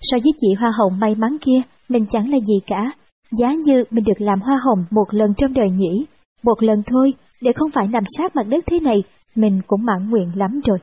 So 0.00 0.18
với 0.24 0.32
chị 0.40 0.48
hoa 0.58 0.70
hồng 0.78 0.98
may 1.00 1.14
mắn 1.14 1.36
kia, 1.40 1.60
mình 1.88 2.06
chẳng 2.10 2.30
là 2.30 2.38
gì 2.38 2.54
cả. 2.66 2.92
Giá 3.30 3.48
như 3.64 3.84
mình 3.90 4.04
được 4.04 4.20
làm 4.20 4.40
hoa 4.40 4.58
hồng 4.64 4.84
một 4.90 5.06
lần 5.10 5.34
trong 5.36 5.52
đời 5.52 5.70
nhỉ, 5.70 6.06
một 6.42 6.62
lần 6.62 6.82
thôi, 6.86 7.14
để 7.42 7.50
không 7.56 7.70
phải 7.70 7.86
nằm 7.86 8.02
sát 8.16 8.36
mặt 8.36 8.46
đất 8.48 8.64
thế 8.66 8.80
này, 8.80 8.96
mình 9.34 9.60
cũng 9.66 9.84
mãn 9.84 10.10
nguyện 10.10 10.30
lắm 10.34 10.60
rồi. 10.64 10.78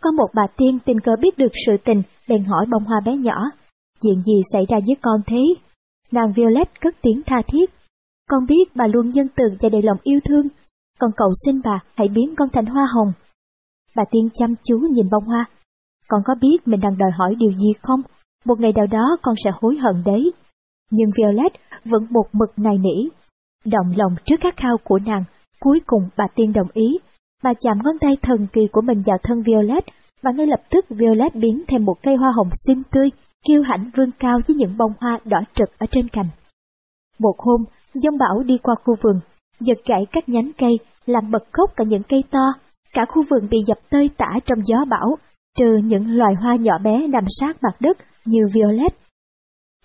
Có 0.00 0.10
một 0.10 0.28
bà 0.34 0.42
tiên 0.56 0.78
tình 0.84 1.00
cờ 1.00 1.12
biết 1.20 1.38
được 1.38 1.52
sự 1.66 1.76
tình, 1.84 2.02
bèn 2.28 2.44
hỏi 2.44 2.66
bông 2.70 2.84
hoa 2.84 3.00
bé 3.04 3.16
nhỏ, 3.16 3.50
chuyện 4.02 4.22
gì 4.22 4.40
xảy 4.52 4.62
ra 4.68 4.78
với 4.86 4.96
con 5.02 5.20
thế? 5.26 5.54
Nàng 6.12 6.32
Violet 6.36 6.80
cất 6.80 6.94
tiếng 7.02 7.22
tha 7.26 7.36
thiết. 7.46 7.70
Con 8.30 8.46
biết 8.46 8.64
bà 8.74 8.86
luôn 8.86 9.10
nhân 9.10 9.26
từ 9.36 9.44
và 9.62 9.68
đầy 9.68 9.82
lòng 9.82 9.98
yêu 10.02 10.20
thương, 10.28 10.46
con 10.98 11.10
cầu 11.16 11.32
xin 11.46 11.60
bà 11.64 11.80
hãy 11.96 12.08
biến 12.08 12.34
con 12.36 12.48
thành 12.52 12.66
hoa 12.66 12.86
hồng. 12.94 13.12
Bà 13.96 14.02
tiên 14.10 14.28
chăm 14.34 14.54
chú 14.64 14.78
nhìn 14.78 15.10
bông 15.10 15.24
hoa. 15.24 15.44
Con 16.08 16.20
có 16.24 16.34
biết 16.40 16.56
mình 16.68 16.80
đang 16.80 16.98
đòi 16.98 17.10
hỏi 17.18 17.34
điều 17.38 17.52
gì 17.52 17.72
không? 17.82 18.00
Một 18.44 18.60
ngày 18.60 18.72
nào 18.76 18.86
đó 18.86 19.16
con 19.22 19.34
sẽ 19.44 19.50
hối 19.60 19.76
hận 19.76 20.02
đấy. 20.04 20.32
Nhưng 20.90 21.10
Violet 21.16 21.52
vẫn 21.84 22.06
một 22.10 22.24
mực 22.32 22.52
nài 22.56 22.78
nỉ. 22.78 23.08
Động 23.64 23.92
lòng 23.96 24.14
trước 24.24 24.36
khát 24.40 24.56
khao 24.56 24.76
của 24.84 24.98
nàng, 24.98 25.24
cuối 25.60 25.80
cùng 25.86 26.08
bà 26.16 26.24
tiên 26.34 26.52
đồng 26.52 26.68
ý. 26.72 26.98
Bà 27.42 27.50
chạm 27.60 27.78
ngón 27.84 27.98
tay 28.00 28.16
thần 28.22 28.46
kỳ 28.52 28.60
của 28.72 28.80
mình 28.80 29.02
vào 29.06 29.18
thân 29.22 29.42
Violet, 29.42 29.84
và 30.22 30.30
ngay 30.30 30.46
lập 30.46 30.60
tức 30.70 30.84
Violet 30.88 31.34
biến 31.34 31.62
thành 31.68 31.84
một 31.84 31.94
cây 32.02 32.16
hoa 32.16 32.32
hồng 32.36 32.50
xinh 32.66 32.82
tươi, 32.90 33.10
kiêu 33.46 33.62
hãnh 33.62 33.90
vươn 33.96 34.10
cao 34.18 34.38
với 34.48 34.56
những 34.56 34.76
bông 34.76 34.92
hoa 35.00 35.18
đỏ 35.24 35.40
trực 35.54 35.78
ở 35.78 35.86
trên 35.90 36.08
cành. 36.08 36.28
Một 37.18 37.34
hôm, 37.38 37.64
dông 37.94 38.18
bão 38.18 38.42
đi 38.42 38.58
qua 38.62 38.74
khu 38.84 38.94
vườn, 39.02 39.20
giật 39.60 39.78
gãy 39.88 40.06
các 40.12 40.28
nhánh 40.28 40.50
cây, 40.58 40.78
làm 41.06 41.30
bật 41.30 41.44
khóc 41.52 41.70
cả 41.76 41.84
những 41.84 42.02
cây 42.02 42.24
to, 42.30 42.52
cả 42.92 43.04
khu 43.08 43.22
vườn 43.30 43.48
bị 43.50 43.58
dập 43.66 43.78
tơi 43.90 44.10
tả 44.16 44.30
trong 44.44 44.58
gió 44.64 44.84
bão, 44.90 45.16
trừ 45.58 45.76
những 45.84 46.16
loài 46.16 46.34
hoa 46.34 46.56
nhỏ 46.56 46.78
bé 46.78 47.06
nằm 47.06 47.24
sát 47.40 47.56
mặt 47.62 47.76
đất 47.80 47.96
như 48.24 48.40
Violet. 48.54 48.92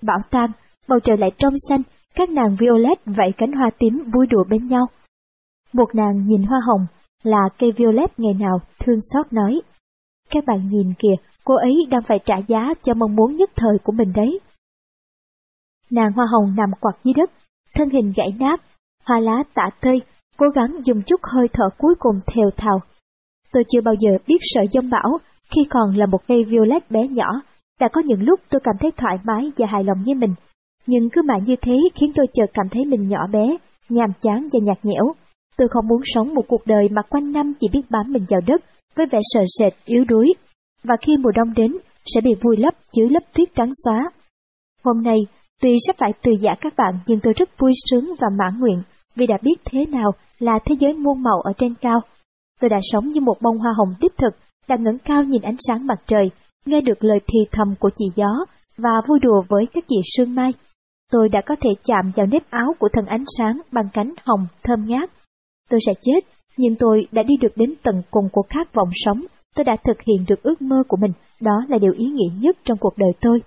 Bão 0.01 0.17
tan, 0.31 0.51
bầu 0.87 0.99
trời 0.99 1.17
lại 1.17 1.31
trong 1.37 1.53
xanh, 1.69 1.81
các 2.15 2.29
nàng 2.29 2.55
Violet 2.59 3.05
vẫy 3.05 3.31
cánh 3.37 3.51
hoa 3.51 3.69
tím 3.79 4.09
vui 4.13 4.27
đùa 4.27 4.43
bên 4.49 4.67
nhau. 4.67 4.85
Một 5.73 5.95
nàng 5.95 6.25
nhìn 6.25 6.43
hoa 6.43 6.59
hồng, 6.67 6.85
là 7.23 7.49
cây 7.59 7.71
Violet 7.71 8.19
ngày 8.19 8.33
nào 8.33 8.59
thương 8.79 8.99
xót 9.13 9.33
nói. 9.33 9.61
Các 10.29 10.43
bạn 10.47 10.67
nhìn 10.67 10.93
kìa, 10.99 11.15
cô 11.43 11.55
ấy 11.55 11.73
đang 11.89 12.01
phải 12.07 12.19
trả 12.25 12.35
giá 12.47 12.73
cho 12.81 12.93
mong 12.93 13.15
muốn 13.15 13.35
nhất 13.35 13.49
thời 13.55 13.77
của 13.83 13.91
mình 13.91 14.11
đấy. 14.15 14.39
Nàng 15.91 16.11
hoa 16.15 16.25
hồng 16.31 16.55
nằm 16.55 16.69
quạt 16.79 16.97
dưới 17.03 17.13
đất, 17.17 17.31
thân 17.75 17.89
hình 17.89 18.13
gãy 18.15 18.27
nát, 18.39 18.61
hoa 19.05 19.19
lá 19.19 19.43
tả 19.53 19.69
tơi, 19.81 20.01
cố 20.37 20.45
gắng 20.55 20.75
dùng 20.83 21.01
chút 21.01 21.21
hơi 21.33 21.47
thở 21.53 21.65
cuối 21.77 21.95
cùng 21.99 22.19
thều 22.27 22.49
thào. 22.57 22.79
Tôi 23.53 23.63
chưa 23.71 23.81
bao 23.81 23.95
giờ 23.99 24.09
biết 24.27 24.37
sợ 24.41 24.61
giông 24.71 24.89
bão 24.89 25.17
khi 25.55 25.61
còn 25.69 25.95
là 25.95 26.05
một 26.05 26.27
cây 26.27 26.43
violet 26.43 26.91
bé 26.91 26.99
nhỏ. 27.09 27.41
Đã 27.79 27.87
có 27.93 28.01
những 28.05 28.23
lúc 28.23 28.39
tôi 28.49 28.61
cảm 28.63 28.75
thấy 28.79 28.91
thoải 28.97 29.17
mái 29.23 29.51
và 29.57 29.67
hài 29.69 29.83
lòng 29.83 29.97
với 30.05 30.15
mình, 30.15 30.33
nhưng 30.87 31.09
cứ 31.09 31.21
mãi 31.21 31.39
như 31.45 31.55
thế 31.61 31.75
khiến 31.95 32.11
tôi 32.15 32.25
chợt 32.33 32.45
cảm 32.53 32.69
thấy 32.71 32.85
mình 32.85 33.07
nhỏ 33.07 33.27
bé, 33.31 33.57
nhàm 33.89 34.09
chán 34.21 34.47
và 34.53 34.59
nhạt 34.63 34.77
nhẽo. 34.83 35.13
Tôi 35.57 35.67
không 35.71 35.87
muốn 35.87 36.01
sống 36.05 36.33
một 36.33 36.41
cuộc 36.47 36.61
đời 36.65 36.87
mà 36.91 37.01
quanh 37.09 37.31
năm 37.31 37.53
chỉ 37.59 37.67
biết 37.73 37.81
bám 37.89 38.13
mình 38.13 38.25
vào 38.29 38.41
đất 38.47 38.61
với 38.95 39.05
vẻ 39.11 39.19
sợ 39.21 39.41
sệt, 39.59 39.73
yếu 39.85 40.03
đuối, 40.07 40.33
và 40.83 40.95
khi 41.01 41.17
mùa 41.17 41.31
đông 41.35 41.53
đến 41.53 41.77
sẽ 42.05 42.21
bị 42.21 42.35
vùi 42.43 42.57
lấp 42.57 42.73
dưới 42.93 43.09
lớp 43.09 43.23
tuyết 43.37 43.49
trắng 43.55 43.69
xóa. 43.85 44.11
Hôm 44.83 45.03
nay, 45.03 45.17
tuy 45.61 45.77
sắp 45.87 45.95
phải 45.99 46.11
từ 46.21 46.31
giả 46.39 46.51
các 46.61 46.73
bạn 46.77 46.93
nhưng 47.07 47.19
tôi 47.19 47.33
rất 47.33 47.49
vui 47.59 47.71
sướng 47.89 48.05
và 48.21 48.27
mãn 48.39 48.59
nguyện 48.59 48.81
vì 49.15 49.27
đã 49.27 49.37
biết 49.41 49.55
thế 49.65 49.85
nào 49.85 50.11
là 50.39 50.59
thế 50.65 50.75
giới 50.79 50.93
muôn 50.93 51.23
màu 51.23 51.41
ở 51.41 51.51
trên 51.57 51.73
cao. 51.81 51.99
Tôi 52.59 52.69
đã 52.69 52.77
sống 52.91 53.07
như 53.07 53.21
một 53.21 53.41
bông 53.41 53.57
hoa 53.57 53.73
hồng 53.77 53.93
đích 53.99 54.17
thực, 54.17 54.35
đã 54.67 54.75
ngẩng 54.79 54.97
cao 55.05 55.23
nhìn 55.23 55.41
ánh 55.41 55.55
sáng 55.67 55.87
mặt 55.87 55.99
trời, 56.07 56.25
nghe 56.65 56.81
được 56.81 57.03
lời 57.03 57.19
thì 57.27 57.39
thầm 57.51 57.75
của 57.79 57.89
chị 57.95 58.05
gió 58.15 58.45
và 58.77 59.01
vui 59.07 59.19
đùa 59.19 59.43
với 59.49 59.65
các 59.73 59.83
chị 59.87 59.95
sương 60.17 60.35
mai. 60.35 60.53
Tôi 61.11 61.29
đã 61.29 61.41
có 61.45 61.55
thể 61.61 61.69
chạm 61.83 62.11
vào 62.15 62.25
nếp 62.25 62.49
áo 62.49 62.73
của 62.79 62.89
thần 62.93 63.05
ánh 63.05 63.23
sáng 63.37 63.61
bằng 63.71 63.89
cánh 63.93 64.13
hồng 64.25 64.47
thơm 64.63 64.85
ngát. 64.87 65.09
Tôi 65.69 65.79
sẽ 65.85 65.93
chết, 66.01 66.19
nhưng 66.57 66.75
tôi 66.79 67.07
đã 67.11 67.23
đi 67.23 67.37
được 67.41 67.51
đến 67.55 67.73
tận 67.83 68.01
cùng 68.11 68.29
của 68.31 68.43
khát 68.49 68.73
vọng 68.73 68.89
sống. 68.93 69.21
Tôi 69.55 69.63
đã 69.63 69.75
thực 69.83 69.97
hiện 70.07 70.25
được 70.27 70.43
ước 70.43 70.61
mơ 70.61 70.75
của 70.87 70.97
mình, 70.97 71.11
đó 71.41 71.61
là 71.67 71.77
điều 71.77 71.93
ý 71.97 72.05
nghĩa 72.05 72.35
nhất 72.39 72.57
trong 72.63 72.77
cuộc 72.77 72.97
đời 72.97 73.11
tôi. 73.21 73.39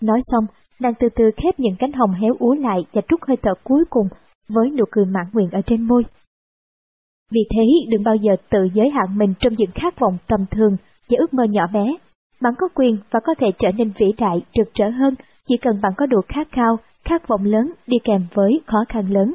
Nói 0.00 0.18
xong, 0.22 0.44
nàng 0.80 0.92
từ 1.00 1.08
từ 1.16 1.30
khép 1.36 1.54
những 1.58 1.76
cánh 1.78 1.92
hồng 1.92 2.10
héo 2.10 2.34
úa 2.38 2.54
lại 2.54 2.78
và 2.92 3.02
trút 3.08 3.20
hơi 3.28 3.36
thở 3.42 3.52
cuối 3.64 3.84
cùng 3.90 4.08
với 4.48 4.70
nụ 4.70 4.84
cười 4.90 5.04
mãn 5.04 5.26
nguyện 5.32 5.50
ở 5.50 5.60
trên 5.66 5.82
môi. 5.82 6.04
Vì 7.32 7.40
thế, 7.50 7.62
đừng 7.88 8.02
bao 8.04 8.14
giờ 8.14 8.32
tự 8.50 8.58
giới 8.74 8.90
hạn 8.90 9.18
mình 9.18 9.34
trong 9.40 9.52
những 9.56 9.70
khát 9.74 10.00
vọng 10.00 10.16
tầm 10.28 10.40
thường 10.50 10.76
và 11.10 11.16
ước 11.18 11.34
mơ 11.34 11.44
nhỏ 11.50 11.62
bé. 11.72 11.96
Bạn 12.42 12.54
có 12.58 12.68
quyền 12.74 12.96
và 13.10 13.20
có 13.24 13.34
thể 13.38 13.46
trở 13.58 13.68
nên 13.76 13.92
vĩ 13.98 14.06
đại, 14.18 14.40
trực 14.52 14.68
trở 14.74 14.88
hơn 14.88 15.14
chỉ 15.44 15.56
cần 15.56 15.80
bạn 15.82 15.92
có 15.96 16.06
đủ 16.06 16.20
khát 16.28 16.48
khao, 16.52 16.76
khát 17.04 17.28
vọng 17.28 17.44
lớn 17.44 17.72
đi 17.86 17.96
kèm 18.04 18.26
với 18.34 18.60
khó 18.66 18.78
khăn 18.88 19.12
lớn. 19.12 19.34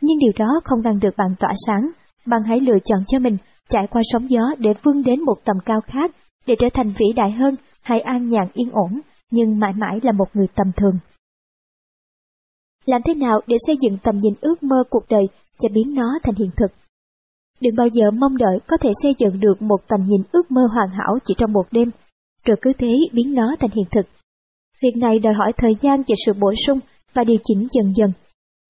Nhưng 0.00 0.18
điều 0.18 0.32
đó 0.38 0.60
không 0.64 0.82
đang 0.82 1.00
được 1.00 1.16
bạn 1.16 1.34
tỏa 1.38 1.52
sáng. 1.66 1.90
Bạn 2.26 2.42
hãy 2.46 2.60
lựa 2.60 2.78
chọn 2.84 3.00
cho 3.06 3.18
mình 3.18 3.36
trải 3.68 3.86
qua 3.90 4.02
sóng 4.04 4.30
gió 4.30 4.42
để 4.58 4.70
vươn 4.82 5.02
đến 5.02 5.20
một 5.20 5.36
tầm 5.44 5.56
cao 5.64 5.80
khác, 5.86 6.10
để 6.46 6.54
trở 6.58 6.68
thành 6.74 6.92
vĩ 6.98 7.12
đại 7.16 7.32
hơn, 7.32 7.56
Hãy 7.84 8.00
an 8.00 8.28
nhàn 8.28 8.48
yên 8.54 8.70
ổn, 8.72 9.00
nhưng 9.30 9.58
mãi 9.58 9.72
mãi 9.76 9.98
là 10.02 10.12
một 10.12 10.28
người 10.34 10.46
tầm 10.54 10.66
thường. 10.76 10.98
Làm 12.86 13.00
thế 13.04 13.14
nào 13.14 13.40
để 13.46 13.56
xây 13.66 13.76
dựng 13.80 13.98
tầm 14.02 14.18
nhìn 14.18 14.34
ước 14.40 14.62
mơ 14.62 14.84
cuộc 14.90 15.04
đời 15.08 15.24
cho 15.58 15.68
biến 15.72 15.94
nó 15.94 16.18
thành 16.22 16.34
hiện 16.34 16.50
thực? 16.56 16.72
Đừng 17.60 17.76
bao 17.76 17.88
giờ 17.92 18.10
mong 18.10 18.36
đợi 18.36 18.58
có 18.66 18.76
thể 18.76 18.90
xây 19.02 19.12
dựng 19.18 19.40
được 19.40 19.62
một 19.62 19.80
tầm 19.88 20.00
nhìn 20.04 20.22
ước 20.32 20.50
mơ 20.50 20.62
hoàn 20.74 20.88
hảo 20.88 21.18
chỉ 21.24 21.34
trong 21.38 21.52
một 21.52 21.66
đêm, 21.70 21.90
rồi 22.44 22.56
cứ 22.62 22.72
thế 22.78 22.92
biến 23.12 23.34
nó 23.34 23.56
thành 23.60 23.70
hiện 23.74 23.84
thực. 23.90 24.06
Việc 24.82 24.96
này 24.96 25.18
đòi 25.18 25.34
hỏi 25.34 25.52
thời 25.56 25.74
gian 25.80 26.02
và 26.08 26.14
sự 26.26 26.32
bổ 26.40 26.52
sung 26.66 26.78
và 27.14 27.24
điều 27.24 27.36
chỉnh 27.44 27.68
dần 27.70 27.92
dần. 27.96 28.12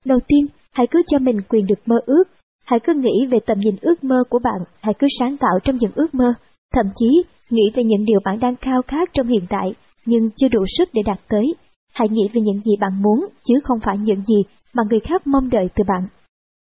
Đầu 0.05 0.19
tiên, 0.29 0.47
hãy 0.73 0.87
cứ 0.91 1.03
cho 1.07 1.19
mình 1.19 1.37
quyền 1.49 1.67
được 1.67 1.79
mơ 1.87 1.97
ước. 2.07 2.25
Hãy 2.67 2.81
cứ 2.85 2.93
nghĩ 2.95 3.27
về 3.31 3.39
tầm 3.47 3.59
nhìn 3.61 3.77
ước 3.81 4.05
mơ 4.05 4.25
của 4.31 4.39
bạn, 4.39 4.61
hãy 4.81 4.95
cứ 4.99 5.07
sáng 5.19 5.37
tạo 5.37 5.59
trong 5.65 5.77
những 5.77 5.93
ước 5.95 6.15
mơ, 6.15 6.35
thậm 6.75 6.87
chí 6.95 7.23
nghĩ 7.51 7.63
về 7.75 7.85
những 7.85 8.05
điều 8.05 8.21
bạn 8.25 8.39
đang 8.41 8.57
khao 8.57 8.83
khát 8.87 9.09
trong 9.13 9.29
hiện 9.29 9.47
tại 9.49 9.73
nhưng 10.07 10.31
chưa 10.37 10.49
đủ 10.49 10.65
sức 10.79 10.89
để 10.93 11.03
đạt 11.07 11.19
tới. 11.29 11.55
Hãy 11.95 12.09
nghĩ 12.09 12.29
về 12.33 12.41
những 12.41 12.61
gì 12.63 12.73
bạn 12.81 13.03
muốn, 13.03 13.29
chứ 13.45 13.55
không 13.65 13.81
phải 13.81 13.99
những 13.99 14.25
gì 14.25 14.43
mà 14.75 14.83
người 14.91 15.01
khác 15.01 15.27
mong 15.27 15.51
đợi 15.51 15.69
từ 15.75 15.85
bạn. 15.89 16.09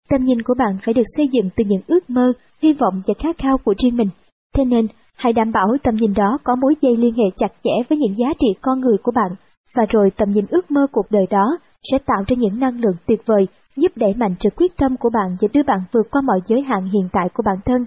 Tầm 0.10 0.22
nhìn 0.22 0.42
của 0.42 0.54
bạn 0.58 0.78
phải 0.86 0.94
được 0.94 1.04
xây 1.18 1.28
dựng 1.32 1.50
từ 1.56 1.64
những 1.68 1.82
ước 1.88 2.10
mơ, 2.10 2.34
hy 2.62 2.74
vọng 2.74 3.02
và 3.08 3.14
khát 3.20 3.38
khao 3.38 3.58
của 3.58 3.74
riêng 3.84 3.98
mình. 3.98 4.10
Thế 4.56 4.66
nên, 4.66 4.88
hãy 5.16 5.34
đảm 5.34 5.52
bảo 5.52 5.68
tầm 5.84 5.96
nhìn 5.96 6.14
đó 6.14 6.38
có 6.44 6.56
mối 6.56 6.76
dây 6.82 6.96
liên 6.98 7.14
hệ 7.14 7.24
chặt 7.36 7.52
chẽ 7.64 7.72
với 7.90 7.98
những 7.98 8.18
giá 8.18 8.28
trị 8.40 8.48
con 8.62 8.80
người 8.80 8.98
của 9.04 9.12
bạn, 9.16 9.32
và 9.76 9.84
rồi 9.90 10.12
tầm 10.18 10.32
nhìn 10.32 10.46
ước 10.50 10.72
mơ 10.72 10.88
cuộc 10.92 11.06
đời 11.10 11.26
đó 11.30 11.58
sẽ 11.92 11.98
tạo 12.06 12.24
ra 12.28 12.36
những 12.40 12.60
năng 12.60 12.80
lượng 12.80 12.96
tuyệt 13.08 13.22
vời 13.26 13.48
giúp 13.76 13.92
đẩy 13.96 14.14
mạnh 14.14 14.36
sự 14.40 14.50
quyết 14.56 14.78
tâm 14.78 14.98
của 14.98 15.10
bạn 15.10 15.38
và 15.42 15.48
đưa 15.54 15.64
bạn 15.64 15.80
vượt 15.92 16.08
qua 16.12 16.22
mọi 16.26 16.40
giới 16.46 16.62
hạn 16.62 16.84
hiện 16.84 17.10
tại 17.12 17.30
của 17.34 17.44
bản 17.46 17.58
thân. 17.66 17.86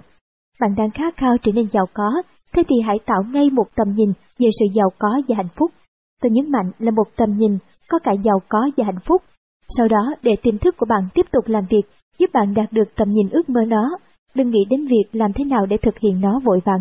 Bạn 0.60 0.74
đang 0.76 0.90
khát 0.90 1.16
khao 1.16 1.36
trở 1.42 1.52
nên 1.52 1.66
giàu 1.68 1.86
có, 1.94 2.22
thế 2.52 2.62
thì 2.68 2.76
hãy 2.86 2.98
tạo 3.06 3.22
ngay 3.32 3.50
một 3.50 3.66
tầm 3.76 3.88
nhìn 3.94 4.12
về 4.38 4.48
sự 4.60 4.66
giàu 4.74 4.88
có 4.98 5.20
và 5.28 5.36
hạnh 5.36 5.54
phúc. 5.56 5.70
Tôi 6.22 6.30
nhấn 6.30 6.50
mạnh 6.50 6.70
là 6.78 6.90
một 6.90 7.16
tầm 7.16 7.32
nhìn 7.32 7.58
có 7.88 7.98
cả 7.98 8.12
giàu 8.24 8.38
có 8.48 8.70
và 8.76 8.84
hạnh 8.84 9.00
phúc. 9.06 9.22
Sau 9.68 9.88
đó, 9.88 10.14
để 10.22 10.32
tiềm 10.42 10.58
thức 10.58 10.76
của 10.76 10.86
bạn 10.88 11.08
tiếp 11.14 11.26
tục 11.32 11.44
làm 11.46 11.64
việc, 11.70 11.82
giúp 12.18 12.30
bạn 12.32 12.54
đạt 12.54 12.72
được 12.72 12.94
tầm 12.96 13.08
nhìn 13.10 13.28
ước 13.30 13.50
mơ 13.50 13.60
đó. 13.64 13.98
Đừng 14.34 14.50
nghĩ 14.50 14.64
đến 14.70 14.86
việc 14.86 15.04
làm 15.12 15.32
thế 15.32 15.44
nào 15.44 15.66
để 15.66 15.76
thực 15.82 15.98
hiện 15.98 16.20
nó 16.20 16.40
vội 16.44 16.60
vàng. 16.64 16.80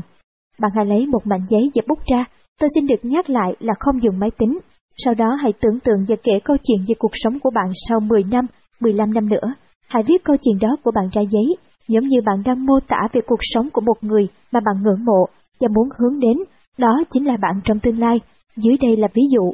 Bạn 0.59 0.71
hãy 0.75 0.85
lấy 0.85 1.05
một 1.05 1.27
mảnh 1.27 1.45
giấy 1.49 1.71
và 1.75 1.81
bút 1.87 1.99
ra. 2.11 2.25
Tôi 2.59 2.69
xin 2.75 2.87
được 2.87 3.05
nhắc 3.05 3.29
lại 3.29 3.55
là 3.59 3.73
không 3.79 4.03
dùng 4.03 4.19
máy 4.19 4.29
tính. 4.37 4.59
Sau 4.97 5.13
đó 5.13 5.35
hãy 5.43 5.53
tưởng 5.61 5.79
tượng 5.79 6.05
và 6.07 6.15
kể 6.23 6.31
câu 6.43 6.57
chuyện 6.63 6.79
về 6.87 6.95
cuộc 6.99 7.11
sống 7.13 7.39
của 7.39 7.49
bạn 7.55 7.71
sau 7.89 7.99
10 7.99 8.23
năm, 8.31 8.45
15 8.79 9.13
năm 9.13 9.29
nữa. 9.29 9.53
Hãy 9.87 10.03
viết 10.07 10.23
câu 10.23 10.35
chuyện 10.41 10.57
đó 10.61 10.75
của 10.83 10.91
bạn 10.91 11.09
ra 11.13 11.21
giấy, 11.29 11.55
giống 11.87 12.07
như 12.07 12.21
bạn 12.25 12.43
đang 12.45 12.65
mô 12.65 12.79
tả 12.87 13.07
về 13.13 13.21
cuộc 13.27 13.39
sống 13.41 13.69
của 13.73 13.81
một 13.81 13.97
người 14.01 14.27
mà 14.51 14.59
bạn 14.65 14.83
ngưỡng 14.83 15.05
mộ 15.05 15.25
và 15.61 15.67
muốn 15.75 15.89
hướng 15.99 16.19
đến. 16.19 16.37
Đó 16.77 17.03
chính 17.11 17.27
là 17.27 17.37
bạn 17.41 17.61
trong 17.65 17.79
tương 17.79 17.99
lai. 17.99 18.19
Dưới 18.55 18.77
đây 18.81 18.97
là 18.97 19.07
ví 19.13 19.21
dụ. 19.33 19.53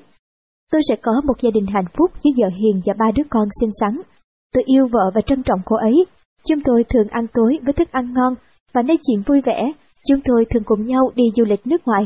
Tôi 0.71 0.81
sẽ 0.89 0.95
có 1.01 1.11
một 1.27 1.33
gia 1.41 1.49
đình 1.53 1.65
hạnh 1.73 1.91
phúc 1.97 2.11
với 2.23 2.33
vợ 2.37 2.49
hiền 2.59 2.81
và 2.85 2.93
ba 2.99 3.05
đứa 3.15 3.23
con 3.29 3.47
xinh 3.61 3.71
xắn. 3.79 4.01
Tôi 4.53 4.63
yêu 4.65 4.87
vợ 4.91 5.11
và 5.15 5.21
trân 5.21 5.43
trọng 5.43 5.59
cô 5.65 5.75
ấy. 5.75 6.05
Chúng 6.47 6.59
tôi 6.65 6.83
thường 6.89 7.07
ăn 7.09 7.25
tối 7.33 7.59
với 7.65 7.73
thức 7.73 7.91
ăn 7.91 8.13
ngon 8.13 8.33
và 8.73 8.81
nói 8.81 8.97
chuyện 9.07 9.21
vui 9.27 9.41
vẻ. 9.41 9.71
Chúng 10.07 10.19
tôi 10.25 10.45
thường 10.49 10.63
cùng 10.65 10.87
nhau 10.87 11.11
đi 11.15 11.23
du 11.35 11.43
lịch 11.45 11.67
nước 11.67 11.81
ngoài. 11.85 12.03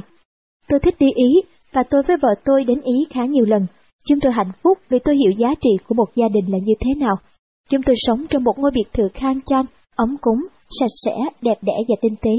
Tôi 0.67 0.79
thích 0.79 0.95
đi 0.99 1.07
Ý 1.15 1.41
và 1.73 1.83
tôi 1.89 2.01
với 2.07 2.17
vợ 2.21 2.29
tôi 2.45 2.63
đến 2.63 2.81
Ý 2.81 3.05
khá 3.09 3.25
nhiều 3.25 3.45
lần. 3.45 3.65
Chúng 4.07 4.19
tôi 4.19 4.31
hạnh 4.31 4.51
phúc 4.63 4.77
vì 4.89 4.99
tôi 4.99 5.15
hiểu 5.15 5.31
giá 5.37 5.49
trị 5.61 5.69
của 5.87 5.95
một 5.95 6.15
gia 6.15 6.25
đình 6.33 6.51
là 6.51 6.57
như 6.65 6.73
thế 6.79 6.99
nào. 6.99 7.15
Chúng 7.69 7.81
tôi 7.85 7.95
sống 7.97 8.25
trong 8.29 8.43
một 8.43 8.59
ngôi 8.59 8.71
biệt 8.71 8.87
thự 8.93 9.03
khang 9.13 9.39
trang, 9.45 9.65
ấm 9.95 10.15
cúng, 10.21 10.47
sạch 10.79 10.93
sẽ, 11.05 11.15
đẹp 11.41 11.57
đẽ 11.61 11.73
và 11.87 11.95
tinh 12.01 12.15
tế, 12.21 12.31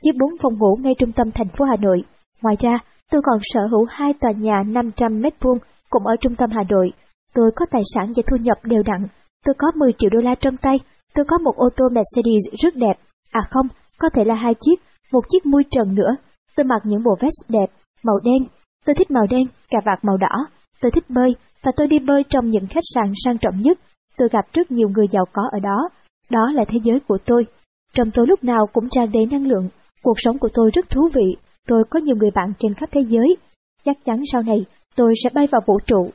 chiếc 0.00 0.12
bốn 0.20 0.30
phòng 0.42 0.58
ngủ 0.58 0.76
ngay 0.80 0.94
trung 0.98 1.12
tâm 1.12 1.30
thành 1.30 1.48
phố 1.48 1.64
Hà 1.64 1.76
Nội. 1.80 2.02
Ngoài 2.42 2.56
ra, 2.60 2.78
tôi 3.10 3.22
còn 3.24 3.38
sở 3.42 3.60
hữu 3.70 3.84
hai 3.90 4.12
tòa 4.20 4.32
nhà 4.32 4.62
500 4.66 5.20
mét 5.20 5.34
vuông 5.40 5.58
cũng 5.90 6.06
ở 6.06 6.16
trung 6.20 6.34
tâm 6.36 6.50
Hà 6.50 6.62
Nội. 6.68 6.90
Tôi 7.34 7.50
có 7.56 7.66
tài 7.70 7.82
sản 7.94 8.06
và 8.16 8.22
thu 8.30 8.36
nhập 8.36 8.58
đều 8.64 8.82
đặn. 8.82 9.06
Tôi 9.44 9.54
có 9.58 9.72
10 9.76 9.92
triệu 9.98 10.10
đô 10.10 10.18
la 10.18 10.34
trong 10.40 10.56
tay. 10.56 10.80
Tôi 11.14 11.24
có 11.24 11.38
một 11.38 11.56
ô 11.56 11.68
tô 11.76 11.84
Mercedes 11.88 12.62
rất 12.62 12.76
đẹp. 12.76 12.94
À 13.32 13.40
không, 13.50 13.66
có 13.98 14.08
thể 14.14 14.24
là 14.24 14.34
hai 14.34 14.54
chiếc, 14.60 14.80
một 15.12 15.20
chiếc 15.28 15.46
mui 15.46 15.62
trần 15.70 15.94
nữa. 15.94 16.10
Tôi 16.56 16.64
mặc 16.64 16.82
những 16.84 17.02
bộ 17.02 17.16
vest 17.20 17.48
đẹp, 17.48 17.66
màu 18.04 18.18
đen. 18.24 18.48
Tôi 18.86 18.94
thích 18.94 19.10
màu 19.10 19.26
đen, 19.30 19.42
cà 19.70 19.78
vạt 19.84 20.04
màu 20.04 20.16
đỏ. 20.16 20.46
Tôi 20.80 20.90
thích 20.90 21.04
bơi, 21.08 21.34
và 21.62 21.72
tôi 21.76 21.86
đi 21.86 21.98
bơi 21.98 22.22
trong 22.28 22.48
những 22.48 22.66
khách 22.66 22.84
sạn 22.94 23.12
sang 23.24 23.38
trọng 23.38 23.60
nhất. 23.60 23.78
Tôi 24.16 24.28
gặp 24.32 24.44
rất 24.52 24.70
nhiều 24.70 24.88
người 24.88 25.06
giàu 25.10 25.24
có 25.32 25.42
ở 25.52 25.58
đó. 25.60 25.88
Đó 26.30 26.52
là 26.54 26.64
thế 26.68 26.78
giới 26.82 27.00
của 27.00 27.18
tôi. 27.24 27.46
Trong 27.94 28.10
tôi 28.14 28.26
lúc 28.26 28.44
nào 28.44 28.66
cũng 28.72 28.88
tràn 28.90 29.12
đầy 29.12 29.26
năng 29.30 29.46
lượng. 29.46 29.68
Cuộc 30.02 30.14
sống 30.16 30.38
của 30.38 30.48
tôi 30.54 30.70
rất 30.74 30.90
thú 30.90 31.08
vị. 31.14 31.36
Tôi 31.68 31.84
có 31.90 32.00
nhiều 32.00 32.16
người 32.16 32.30
bạn 32.34 32.52
trên 32.58 32.74
khắp 32.74 32.88
thế 32.92 33.00
giới. 33.08 33.36
Chắc 33.84 33.96
chắn 34.04 34.22
sau 34.32 34.42
này 34.42 34.64
tôi 34.96 35.14
sẽ 35.24 35.30
bay 35.34 35.46
vào 35.52 35.60
vũ 35.66 35.78
trụ. 35.86 36.10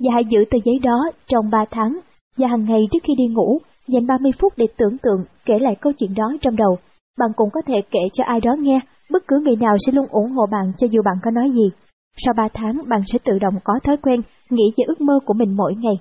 Và 0.00 0.10
hãy 0.14 0.24
giữ 0.24 0.44
tờ 0.50 0.58
giấy 0.64 0.78
đó 0.82 1.10
trong 1.26 1.50
3 1.50 1.64
tháng, 1.70 2.00
và 2.36 2.48
hàng 2.48 2.64
ngày 2.64 2.80
trước 2.90 2.98
khi 3.02 3.14
đi 3.18 3.24
ngủ, 3.34 3.58
dành 3.88 4.06
30 4.06 4.32
phút 4.40 4.52
để 4.56 4.66
tưởng 4.78 4.98
tượng 5.02 5.24
kể 5.44 5.54
lại 5.60 5.74
câu 5.80 5.92
chuyện 5.98 6.14
đó 6.14 6.32
trong 6.40 6.56
đầu. 6.56 6.78
Bạn 7.18 7.30
cũng 7.36 7.50
có 7.52 7.60
thể 7.66 7.74
kể 7.90 8.00
cho 8.12 8.24
ai 8.24 8.40
đó 8.40 8.54
nghe, 8.58 8.80
bất 9.10 9.22
cứ 9.28 9.40
người 9.44 9.56
nào 9.56 9.76
sẽ 9.86 9.92
luôn 9.92 10.06
ủng 10.10 10.30
hộ 10.30 10.46
bạn 10.46 10.72
cho 10.78 10.86
dù 10.90 11.02
bạn 11.04 11.16
có 11.22 11.30
nói 11.30 11.50
gì. 11.50 11.70
Sau 12.16 12.34
3 12.36 12.48
tháng, 12.54 12.88
bạn 12.88 13.00
sẽ 13.06 13.18
tự 13.24 13.38
động 13.38 13.54
có 13.64 13.74
thói 13.84 13.96
quen 13.96 14.20
nghĩ 14.50 14.64
về 14.76 14.84
ước 14.86 15.00
mơ 15.00 15.18
của 15.26 15.34
mình 15.34 15.56
mỗi 15.56 15.74
ngày. 15.74 15.94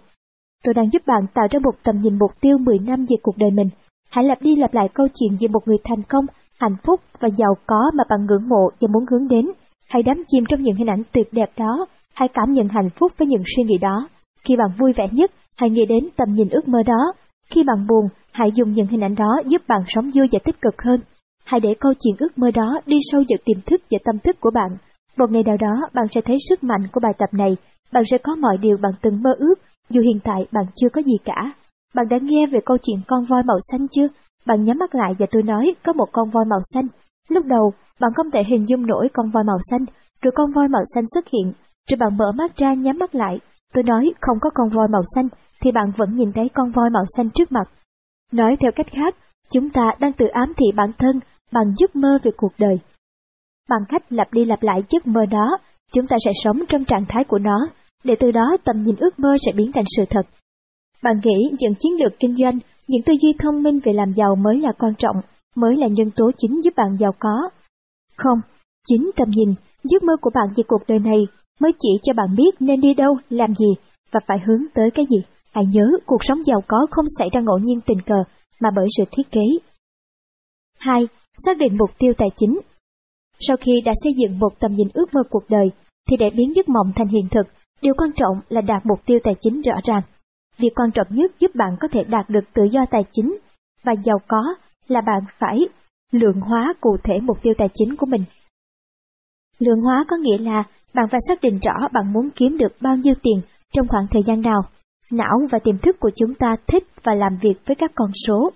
Tôi 0.64 0.74
đang 0.74 0.92
giúp 0.92 1.02
bạn 1.06 1.26
tạo 1.34 1.48
ra 1.52 1.60
một 1.64 1.76
tầm 1.84 1.96
nhìn 2.00 2.20
mục 2.20 2.32
tiêu 2.42 2.58
10 2.58 2.80
năm 2.80 3.06
về 3.10 3.16
cuộc 3.22 3.38
đời 3.38 3.52
mình. 3.52 3.70
Hãy 4.12 4.26
lặp 4.26 4.42
đi 4.42 4.56
lặp 4.56 4.74
lại 4.74 4.88
câu 4.94 5.08
chuyện 5.16 5.38
về 5.40 5.48
một 5.48 5.68
người 5.68 5.78
thành 5.84 6.04
công, 6.10 6.26
hạnh 6.60 6.76
phúc 6.84 7.02
và 7.20 7.30
giàu 7.38 7.54
có 7.68 7.92
mà 7.94 8.04
bạn 8.10 8.26
ngưỡng 8.26 8.50
mộ 8.50 8.70
và 8.82 8.88
muốn 8.94 9.06
hướng 9.12 9.28
đến. 9.28 9.46
Hãy 9.90 10.04
đắm 10.04 10.24
chìm 10.28 10.44
trong 10.50 10.62
những 10.62 10.76
hình 10.76 10.90
ảnh 10.90 11.04
tuyệt 11.12 11.28
đẹp 11.32 11.50
đó, 11.58 11.86
hãy 12.14 12.30
cảm 12.34 12.52
nhận 12.54 12.68
hạnh 12.68 12.90
phúc 12.90 13.12
với 13.18 13.28
những 13.28 13.44
suy 13.56 13.64
nghĩ 13.64 13.78
đó. 13.78 14.08
Khi 14.44 14.56
bạn 14.56 14.70
vui 14.80 14.94
vẻ 14.94 15.08
nhất, 15.12 15.32
hãy 15.58 15.70
nghĩ 15.70 15.86
đến 15.90 16.10
tầm 16.18 16.28
nhìn 16.32 16.50
ước 16.50 16.68
mơ 16.68 16.84
đó. 16.86 17.14
Khi 17.50 17.64
bạn 17.64 17.88
buồn, 17.88 18.08
hãy 18.32 18.50
dùng 18.54 18.70
những 18.70 18.88
hình 18.88 19.04
ảnh 19.04 19.16
đó 19.16 19.42
giúp 19.46 19.62
bạn 19.68 19.82
sống 19.88 20.10
vui 20.14 20.28
và 20.32 20.40
tích 20.44 20.62
cực 20.62 20.82
hơn. 20.82 21.00
Hãy 21.46 21.60
để 21.60 21.70
câu 21.80 21.94
chuyện 22.00 22.16
ước 22.20 22.38
mơ 22.38 22.52
đó 22.52 22.80
đi 22.86 22.98
sâu 23.12 23.24
vào 23.30 23.38
tiềm 23.46 23.62
thức 23.66 23.82
và 23.92 23.98
tâm 24.06 24.20
thức 24.20 24.36
của 24.40 24.52
bạn. 24.54 24.78
Một 25.18 25.32
ngày 25.32 25.44
nào 25.44 25.58
đó 25.58 25.90
bạn 25.94 26.06
sẽ 26.16 26.22
thấy 26.26 26.38
sức 26.50 26.64
mạnh 26.64 26.88
của 26.92 27.00
bài 27.04 27.14
tập 27.18 27.30
này, 27.32 27.58
bạn 27.94 28.04
sẽ 28.12 28.18
có 28.24 28.36
mọi 28.36 28.58
điều 28.58 28.78
bạn 28.78 28.92
từng 29.02 29.24
mơ 29.24 29.30
ước, 29.40 29.56
dù 29.90 30.02
hiện 30.02 30.20
tại 30.24 30.46
bạn 30.52 30.66
chưa 30.76 30.90
có 30.90 31.02
gì 31.02 31.14
cả. 31.26 31.54
Bạn 31.96 32.06
đã 32.10 32.18
nghe 32.22 32.46
về 32.52 32.60
câu 32.66 32.78
chuyện 32.78 33.00
con 33.08 33.24
voi 33.24 33.44
màu 33.44 33.58
xanh 33.72 33.88
chưa? 33.88 34.08
Bạn 34.48 34.64
nhắm 34.64 34.78
mắt 34.78 34.96
lại 34.96 35.14
và 35.20 35.26
tôi 35.32 35.44
nói 35.44 35.76
có 35.84 35.94
một 35.94 36.10
con 36.12 36.30
voi 36.30 36.46
màu 36.46 36.60
xanh. 36.74 36.88
Lúc 37.30 37.46
đầu, 37.46 37.74
bạn 38.00 38.12
không 38.16 38.32
thể 38.32 38.44
hình 38.44 38.68
dung 38.68 38.88
nổi 38.88 39.10
con 39.14 39.32
voi 39.32 39.44
màu 39.44 39.58
xanh, 39.72 39.86
rồi 40.22 40.32
con 40.36 40.52
voi 40.52 40.68
màu 40.68 40.82
xanh 40.96 41.04
xuất 41.14 41.28
hiện, 41.28 41.54
rồi 41.90 41.98
bạn 41.98 42.18
mở 42.18 42.32
mắt 42.32 42.58
ra 42.58 42.74
nhắm 42.74 42.98
mắt 42.98 43.16
lại. 43.16 43.40
Tôi 43.74 43.84
nói 43.84 44.14
không 44.22 44.38
có 44.42 44.50
con 44.54 44.70
voi 44.70 44.88
màu 44.88 45.02
xanh, 45.16 45.28
thì 45.62 45.72
bạn 45.72 45.92
vẫn 45.98 46.16
nhìn 46.16 46.32
thấy 46.36 46.50
con 46.54 46.72
voi 46.72 46.90
màu 46.90 47.04
xanh 47.18 47.30
trước 47.30 47.52
mặt. 47.52 47.70
Nói 48.32 48.58
theo 48.60 48.72
cách 48.76 48.88
khác, 48.92 49.16
chúng 49.52 49.70
ta 49.70 49.92
đang 50.00 50.14
tự 50.14 50.28
ám 50.28 50.54
thị 50.58 50.66
bản 50.76 50.92
thân 50.98 51.20
bằng 51.52 51.74
giấc 51.78 51.96
mơ 51.96 52.18
về 52.24 52.32
cuộc 52.38 52.52
đời. 52.58 52.80
Bằng 53.70 53.82
cách 53.90 54.04
lặp 54.10 54.34
đi 54.34 54.46
lặp 54.46 54.64
lại 54.64 54.84
giấc 54.90 55.08
mơ 55.08 55.26
đó, 55.26 55.58
chúng 55.92 56.08
ta 56.08 56.18
sẽ 56.26 56.32
sống 56.44 56.60
trong 56.70 56.86
trạng 56.86 57.06
thái 57.10 57.24
của 57.24 57.40
nó, 57.40 57.68
để 58.04 58.14
từ 58.20 58.32
đó 58.32 58.58
tầm 58.64 58.78
nhìn 58.78 58.96
ước 58.96 59.20
mơ 59.20 59.36
sẽ 59.46 59.52
biến 59.52 59.72
thành 59.72 59.84
sự 59.98 60.04
thật. 60.10 60.26
Bạn 61.04 61.20
nghĩ 61.24 61.52
những 61.60 61.74
chiến 61.80 61.92
lược 62.00 62.20
kinh 62.20 62.36
doanh, 62.36 62.60
những 62.88 63.02
tư 63.06 63.14
duy 63.22 63.34
thông 63.40 63.64
minh 63.64 63.80
về 63.84 63.94
làm 63.94 64.12
giàu 64.14 64.36
mới 64.36 64.58
là 64.58 64.72
quan 64.80 64.94
trọng, 64.98 65.16
mới 65.56 65.76
là 65.78 65.88
nhân 65.92 66.12
tố 66.16 66.32
chính 66.38 66.64
giúp 66.64 66.74
bạn 66.78 66.98
giàu 67.00 67.12
có. 67.20 67.50
Không, 68.18 68.40
chính 68.88 69.12
tầm 69.16 69.30
nhìn, 69.30 69.54
giấc 69.84 70.04
mơ 70.04 70.14
của 70.22 70.30
bạn 70.34 70.54
về 70.58 70.64
cuộc 70.68 70.82
đời 70.88 71.00
này 71.00 71.28
mới 71.60 71.72
chỉ 71.80 71.90
cho 72.04 72.14
bạn 72.14 72.36
biết 72.38 72.52
nên 72.60 72.82
đi 72.82 72.94
đâu, 72.94 73.18
làm 73.30 73.56
gì 73.56 73.70
và 74.12 74.20
phải 74.28 74.38
hướng 74.46 74.64
tới 74.74 74.90
cái 74.96 75.06
gì. 75.10 75.18
Hãy 75.54 75.64
nhớ, 75.74 75.98
cuộc 76.06 76.24
sống 76.24 76.44
giàu 76.44 76.62
có 76.68 76.88
không 76.92 77.06
xảy 77.18 77.28
ra 77.34 77.42
ngẫu 77.42 77.58
nhiên 77.58 77.80
tình 77.86 78.02
cờ, 78.06 78.24
mà 78.62 78.70
bởi 78.76 78.88
sự 78.98 79.04
thiết 79.12 79.32
kế. 79.32 79.42
2. 80.80 81.08
Xác 81.46 81.58
định 81.58 81.78
mục 81.78 81.90
tiêu 81.98 82.14
tài 82.18 82.28
chính 82.36 82.60
Sau 83.40 83.58
khi 83.58 83.82
đã 83.86 83.92
xây 84.04 84.14
dựng 84.18 84.40
một 84.40 84.60
tầm 84.60 84.72
nhìn 84.72 84.88
ước 84.94 85.14
mơ 85.14 85.22
cuộc 85.30 85.50
đời, 85.50 85.72
thì 86.10 86.18
để 86.18 86.30
biến 86.30 86.56
giấc 86.56 86.70
mộng 86.70 86.92
thành 86.96 87.08
hiện 87.08 87.28
thực, 87.32 87.48
điều 87.82 87.94
quan 87.98 88.10
trọng 88.16 88.42
là 88.50 88.62
đạt 88.62 88.86
mục 88.86 89.00
tiêu 89.06 89.20
tài 89.24 89.34
chính 89.42 89.62
rõ 89.62 89.74
ràng. 89.84 90.02
Việc 90.58 90.70
quan 90.76 90.92
trọng 90.92 91.08
nhất 91.10 91.32
giúp 91.40 91.52
bạn 91.56 91.76
có 91.80 91.88
thể 91.92 92.04
đạt 92.04 92.30
được 92.30 92.44
tự 92.54 92.64
do 92.72 92.86
tài 92.92 93.04
chính 93.12 93.38
và 93.84 93.94
giàu 94.04 94.18
có 94.28 94.56
là 94.88 95.02
bạn 95.02 95.24
phải 95.40 95.68
lượng 96.12 96.42
hóa 96.42 96.74
cụ 96.82 96.98
thể 97.04 97.14
mục 97.24 97.38
tiêu 97.42 97.54
tài 97.58 97.68
chính 97.74 97.96
của 97.96 98.06
mình. 98.06 98.22
Lượng 99.60 99.82
hóa 99.82 100.06
có 100.08 100.18
nghĩa 100.18 100.38
là 100.38 100.64
bạn 100.94 101.08
phải 101.12 101.20
xác 101.28 101.42
định 101.42 101.60
rõ 101.60 101.88
bạn 101.94 102.14
muốn 102.14 102.30
kiếm 102.36 102.58
được 102.58 102.76
bao 102.82 102.96
nhiêu 102.96 103.14
tiền 103.24 103.42
trong 103.74 103.88
khoảng 103.88 104.08
thời 104.12 104.24
gian 104.24 104.42
nào. 104.42 104.62
Não 105.12 105.40
và 105.52 105.60
tiềm 105.60 105.78
thức 105.78 105.96
của 106.00 106.10
chúng 106.16 106.34
ta 106.34 106.56
thích 106.68 106.84
và 107.04 107.14
làm 107.14 107.38
việc 107.42 107.56
với 107.66 107.76
các 107.76 107.92
con 107.96 108.12
số. 108.28 108.50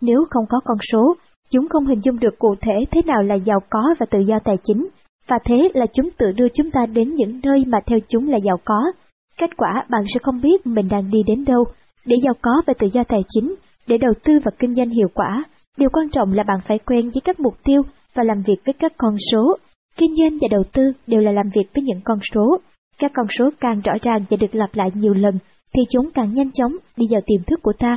Nếu 0.00 0.24
không 0.30 0.44
có 0.48 0.60
con 0.64 0.78
số, 0.92 1.16
chúng 1.50 1.68
không 1.68 1.86
hình 1.86 2.00
dung 2.00 2.18
được 2.18 2.38
cụ 2.38 2.54
thể 2.60 2.84
thế 2.90 3.00
nào 3.06 3.22
là 3.22 3.34
giàu 3.34 3.60
có 3.70 3.94
và 3.98 4.06
tự 4.10 4.18
do 4.18 4.38
tài 4.44 4.56
chính, 4.64 4.88
và 5.28 5.38
thế 5.44 5.70
là 5.74 5.86
chúng 5.92 6.08
tự 6.18 6.26
đưa 6.36 6.46
chúng 6.54 6.70
ta 6.70 6.86
đến 6.86 7.14
những 7.14 7.40
nơi 7.42 7.64
mà 7.66 7.78
theo 7.86 7.98
chúng 8.08 8.28
là 8.28 8.38
giàu 8.44 8.56
có. 8.64 8.92
Kết 9.38 9.56
quả 9.56 9.84
bạn 9.90 10.02
sẽ 10.14 10.20
không 10.22 10.40
biết 10.40 10.66
mình 10.66 10.88
đang 10.88 11.10
đi 11.10 11.18
đến 11.26 11.44
đâu. 11.44 11.64
Để 12.04 12.16
giàu 12.22 12.34
có 12.42 12.62
và 12.66 12.74
tự 12.78 12.88
do 12.92 13.02
tài 13.08 13.20
chính, 13.28 13.54
để 13.86 13.98
đầu 13.98 14.12
tư 14.24 14.38
và 14.44 14.50
kinh 14.58 14.74
doanh 14.74 14.90
hiệu 14.90 15.08
quả, 15.14 15.44
điều 15.76 15.88
quan 15.92 16.10
trọng 16.10 16.32
là 16.32 16.42
bạn 16.42 16.58
phải 16.68 16.78
quen 16.78 17.10
với 17.10 17.20
các 17.24 17.40
mục 17.40 17.54
tiêu 17.64 17.82
và 18.14 18.22
làm 18.24 18.42
việc 18.46 18.56
với 18.66 18.72
các 18.78 18.92
con 18.98 19.16
số. 19.32 19.56
Kinh 19.96 20.14
doanh 20.14 20.38
và 20.40 20.48
đầu 20.50 20.62
tư 20.72 20.82
đều 21.06 21.20
là 21.20 21.32
làm 21.32 21.46
việc 21.54 21.66
với 21.74 21.82
những 21.82 22.00
con 22.04 22.18
số. 22.34 22.58
Các 22.98 23.10
con 23.14 23.26
số 23.38 23.50
càng 23.60 23.80
rõ 23.80 23.92
ràng 24.02 24.20
và 24.30 24.36
được 24.40 24.54
lặp 24.54 24.74
lại 24.74 24.88
nhiều 24.94 25.14
lần, 25.14 25.38
thì 25.74 25.82
chúng 25.90 26.10
càng 26.14 26.34
nhanh 26.34 26.52
chóng 26.52 26.72
đi 26.96 27.06
vào 27.10 27.20
tiềm 27.26 27.44
thức 27.46 27.60
của 27.62 27.72
ta. 27.78 27.96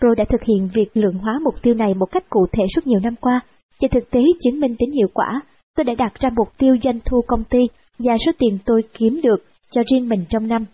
Tôi 0.00 0.14
đã 0.16 0.24
thực 0.28 0.42
hiện 0.42 0.68
việc 0.74 0.88
lượng 0.94 1.18
hóa 1.18 1.38
mục 1.44 1.54
tiêu 1.62 1.74
này 1.74 1.94
một 1.94 2.06
cách 2.12 2.30
cụ 2.30 2.46
thể 2.52 2.62
suốt 2.74 2.86
nhiều 2.86 3.00
năm 3.00 3.14
qua, 3.20 3.40
và 3.82 3.88
thực 3.92 4.10
tế 4.10 4.20
chứng 4.44 4.60
minh 4.60 4.76
tính 4.78 4.90
hiệu 4.90 5.08
quả. 5.14 5.40
Tôi 5.76 5.84
đã 5.84 5.94
đặt 5.98 6.14
ra 6.14 6.30
mục 6.36 6.48
tiêu 6.58 6.76
doanh 6.84 6.98
thu 7.04 7.20
công 7.26 7.44
ty 7.44 7.58
và 7.98 8.14
số 8.26 8.32
tiền 8.38 8.58
tôi 8.64 8.82
kiếm 8.98 9.20
được 9.22 9.36
cho 9.74 9.82
riêng 9.92 10.08
mình 10.08 10.24
trong 10.28 10.48
năm. 10.48 10.64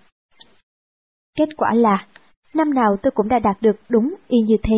Kết 1.39 1.49
quả 1.57 1.75
là, 1.75 2.07
năm 2.55 2.75
nào 2.75 2.97
tôi 3.03 3.11
cũng 3.15 3.29
đã 3.29 3.39
đạt 3.39 3.63
được 3.63 3.77
đúng 3.89 4.15
y 4.29 4.39
như 4.47 4.57
thế. 4.63 4.77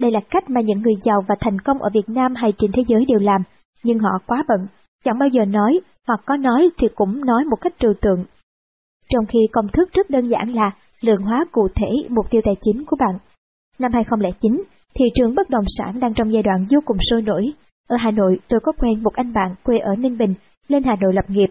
Đây 0.00 0.10
là 0.10 0.20
cách 0.30 0.50
mà 0.50 0.60
những 0.60 0.82
người 0.82 0.94
giàu 1.04 1.24
và 1.28 1.34
thành 1.40 1.58
công 1.58 1.78
ở 1.78 1.88
Việt 1.94 2.08
Nam 2.08 2.34
hay 2.34 2.52
trên 2.58 2.72
thế 2.72 2.82
giới 2.86 3.04
đều 3.08 3.18
làm, 3.18 3.40
nhưng 3.84 3.98
họ 3.98 4.10
quá 4.26 4.44
bận, 4.48 4.66
chẳng 5.04 5.18
bao 5.18 5.28
giờ 5.28 5.44
nói, 5.44 5.80
hoặc 6.06 6.20
có 6.26 6.36
nói 6.36 6.70
thì 6.78 6.88
cũng 6.94 7.24
nói 7.24 7.44
một 7.44 7.56
cách 7.60 7.74
trừu 7.78 7.92
tượng. 8.00 8.24
Trong 9.08 9.26
khi 9.26 9.38
công 9.52 9.68
thức 9.72 9.92
rất 9.92 10.10
đơn 10.10 10.28
giản 10.28 10.54
là 10.54 10.70
lượng 11.00 11.22
hóa 11.22 11.44
cụ 11.52 11.68
thể 11.74 11.90
mục 12.08 12.30
tiêu 12.30 12.40
tài 12.44 12.54
chính 12.60 12.84
của 12.86 12.96
bạn. 13.00 13.18
Năm 13.78 13.92
2009, 13.94 14.62
thị 14.94 15.04
trường 15.14 15.34
bất 15.34 15.50
động 15.50 15.64
sản 15.78 16.00
đang 16.00 16.14
trong 16.14 16.32
giai 16.32 16.42
đoạn 16.42 16.66
vô 16.70 16.80
cùng 16.84 16.96
sôi 17.10 17.22
nổi. 17.22 17.52
Ở 17.88 17.96
Hà 18.00 18.10
Nội, 18.10 18.38
tôi 18.48 18.60
có 18.62 18.72
quen 18.72 19.02
một 19.02 19.14
anh 19.14 19.32
bạn 19.32 19.54
quê 19.62 19.78
ở 19.78 19.96
Ninh 19.96 20.18
Bình, 20.18 20.34
lên 20.68 20.82
Hà 20.84 20.96
Nội 21.00 21.12
lập 21.14 21.24
nghiệp. 21.28 21.48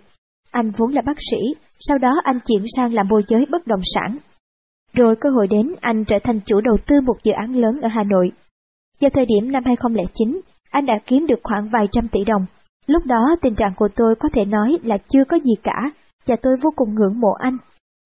Anh 0.53 0.71
vốn 0.77 0.93
là 0.93 1.01
bác 1.05 1.17
sĩ, 1.31 1.37
sau 1.79 1.97
đó 1.97 2.11
anh 2.23 2.39
chuyển 2.47 2.63
sang 2.75 2.93
làm 2.93 3.07
môi 3.07 3.23
giới 3.27 3.45
bất 3.51 3.67
động 3.67 3.81
sản. 3.95 4.17
Rồi 4.93 5.15
cơ 5.21 5.29
hội 5.29 5.47
đến 5.47 5.75
anh 5.81 6.05
trở 6.05 6.15
thành 6.23 6.39
chủ 6.45 6.61
đầu 6.61 6.77
tư 6.87 6.95
một 7.01 7.15
dự 7.23 7.31
án 7.31 7.55
lớn 7.55 7.81
ở 7.81 7.87
Hà 7.87 8.03
Nội. 8.03 8.31
Vào 9.01 9.09
thời 9.13 9.25
điểm 9.25 9.51
năm 9.51 9.63
2009, 9.65 10.41
anh 10.69 10.85
đã 10.85 10.93
kiếm 11.05 11.27
được 11.27 11.39
khoảng 11.43 11.69
vài 11.69 11.85
trăm 11.91 12.07
tỷ 12.07 12.19
đồng. 12.23 12.45
Lúc 12.87 13.05
đó 13.05 13.35
tình 13.41 13.55
trạng 13.55 13.73
của 13.75 13.87
tôi 13.95 14.15
có 14.19 14.29
thể 14.33 14.45
nói 14.45 14.77
là 14.83 14.97
chưa 15.07 15.23
có 15.23 15.39
gì 15.39 15.53
cả, 15.63 15.91
và 16.27 16.35
tôi 16.41 16.53
vô 16.61 16.69
cùng 16.75 16.95
ngưỡng 16.95 17.19
mộ 17.19 17.31
anh. 17.39 17.57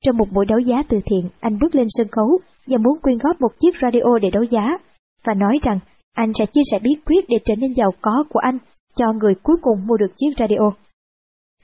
Trong 0.05 0.17
một 0.17 0.27
buổi 0.33 0.45
đấu 0.45 0.59
giá 0.59 0.75
từ 0.89 0.99
thiện, 1.05 1.29
anh 1.39 1.59
bước 1.61 1.75
lên 1.75 1.87
sân 1.89 2.07
khấu 2.11 2.39
và 2.67 2.77
muốn 2.77 2.99
quyên 3.01 3.17
góp 3.17 3.41
một 3.41 3.51
chiếc 3.59 3.71
radio 3.81 4.17
để 4.21 4.29
đấu 4.29 4.43
giá, 4.43 4.77
và 5.25 5.33
nói 5.33 5.57
rằng 5.63 5.79
anh 6.13 6.33
sẽ 6.33 6.45
chia 6.45 6.61
sẻ 6.71 6.79
bí 6.83 6.91
quyết 7.05 7.25
để 7.29 7.37
trở 7.45 7.53
nên 7.57 7.73
giàu 7.73 7.91
có 8.01 8.23
của 8.29 8.39
anh 8.39 8.57
cho 8.95 9.13
người 9.13 9.33
cuối 9.43 9.55
cùng 9.61 9.87
mua 9.87 9.97
được 9.97 10.11
chiếc 10.17 10.31
radio. 10.39 10.71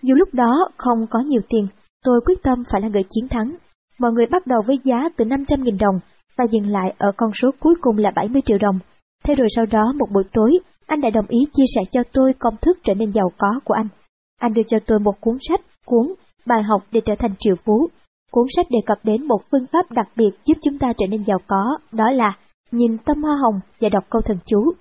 Dù 0.04 0.16
lúc 0.16 0.30
đó 0.34 0.70
không 0.78 1.08
có 1.10 1.20
nhiều 1.20 1.41
tiền, 1.49 1.68
tôi 2.06 2.20
quyết 2.26 2.43
tâm 2.43 2.64
phải 2.72 2.82
là 2.82 2.88
người 2.88 3.04
chiến 3.10 3.28
thắng. 3.30 3.56
Mọi 3.99 4.12
người 4.12 4.26
bắt 4.32 4.47
đầu 4.47 4.62
với 4.68 4.78
giá 4.84 4.95
từ 5.18 5.26
500.000 5.26 5.78
đồng 5.80 5.99
và 6.38 6.45
dừng 6.51 6.68
lại 6.72 6.93
ở 6.97 7.12
con 7.18 7.32
số 7.41 7.49
cuối 7.60 7.76
cùng 7.82 7.97
là 7.97 8.12
70 8.16 8.41
triệu 8.45 8.58
đồng. 8.58 8.80
Thế 9.24 9.36
rồi 9.36 9.47
sau 9.56 9.66
đó 9.66 9.93
một 9.95 10.08
buổi 10.14 10.24
tối, 10.34 10.60
anh 10.88 11.01
đã 11.01 11.10
đồng 11.10 11.28
ý 11.28 11.39
chia 11.54 11.66
sẻ 11.76 11.82
cho 11.91 12.01
tôi 12.14 12.34
công 12.39 12.56
thức 12.62 12.78
trở 12.84 12.93
nên 12.93 13.12
giàu 13.12 13.32
có 13.38 13.60
của 13.64 13.74
anh. 13.74 13.88
Anh 14.39 14.54
đưa 14.54 14.64
cho 14.68 14.78
tôi 14.86 14.99
một 14.99 15.22
cuốn 15.22 15.38
sách, 15.41 15.62
cuốn 15.86 16.08
Bài 16.45 16.64
học 16.64 16.82
để 16.91 17.01
trở 17.06 17.14
thành 17.20 17.36
triệu 17.39 17.56
phú. 17.66 17.88
Cuốn 18.32 18.47
sách 18.56 18.66
đề 18.70 18.80
cập 18.86 18.97
đến 19.04 19.28
một 19.28 19.39
phương 19.51 19.66
pháp 19.72 19.91
đặc 19.91 20.08
biệt 20.16 20.32
giúp 20.45 20.54
chúng 20.64 20.80
ta 20.80 20.88
trở 20.97 21.08
nên 21.10 21.24
giàu 21.24 21.38
có, 21.47 21.78
đó 21.91 22.12
là 22.12 22.38
nhìn 22.72 22.97
tâm 22.97 23.24
hoa 23.24 23.36
hồng 23.43 23.60
và 23.80 23.89
đọc 23.89 24.04
câu 24.10 24.22
thần 24.26 24.38
chú. 24.45 24.74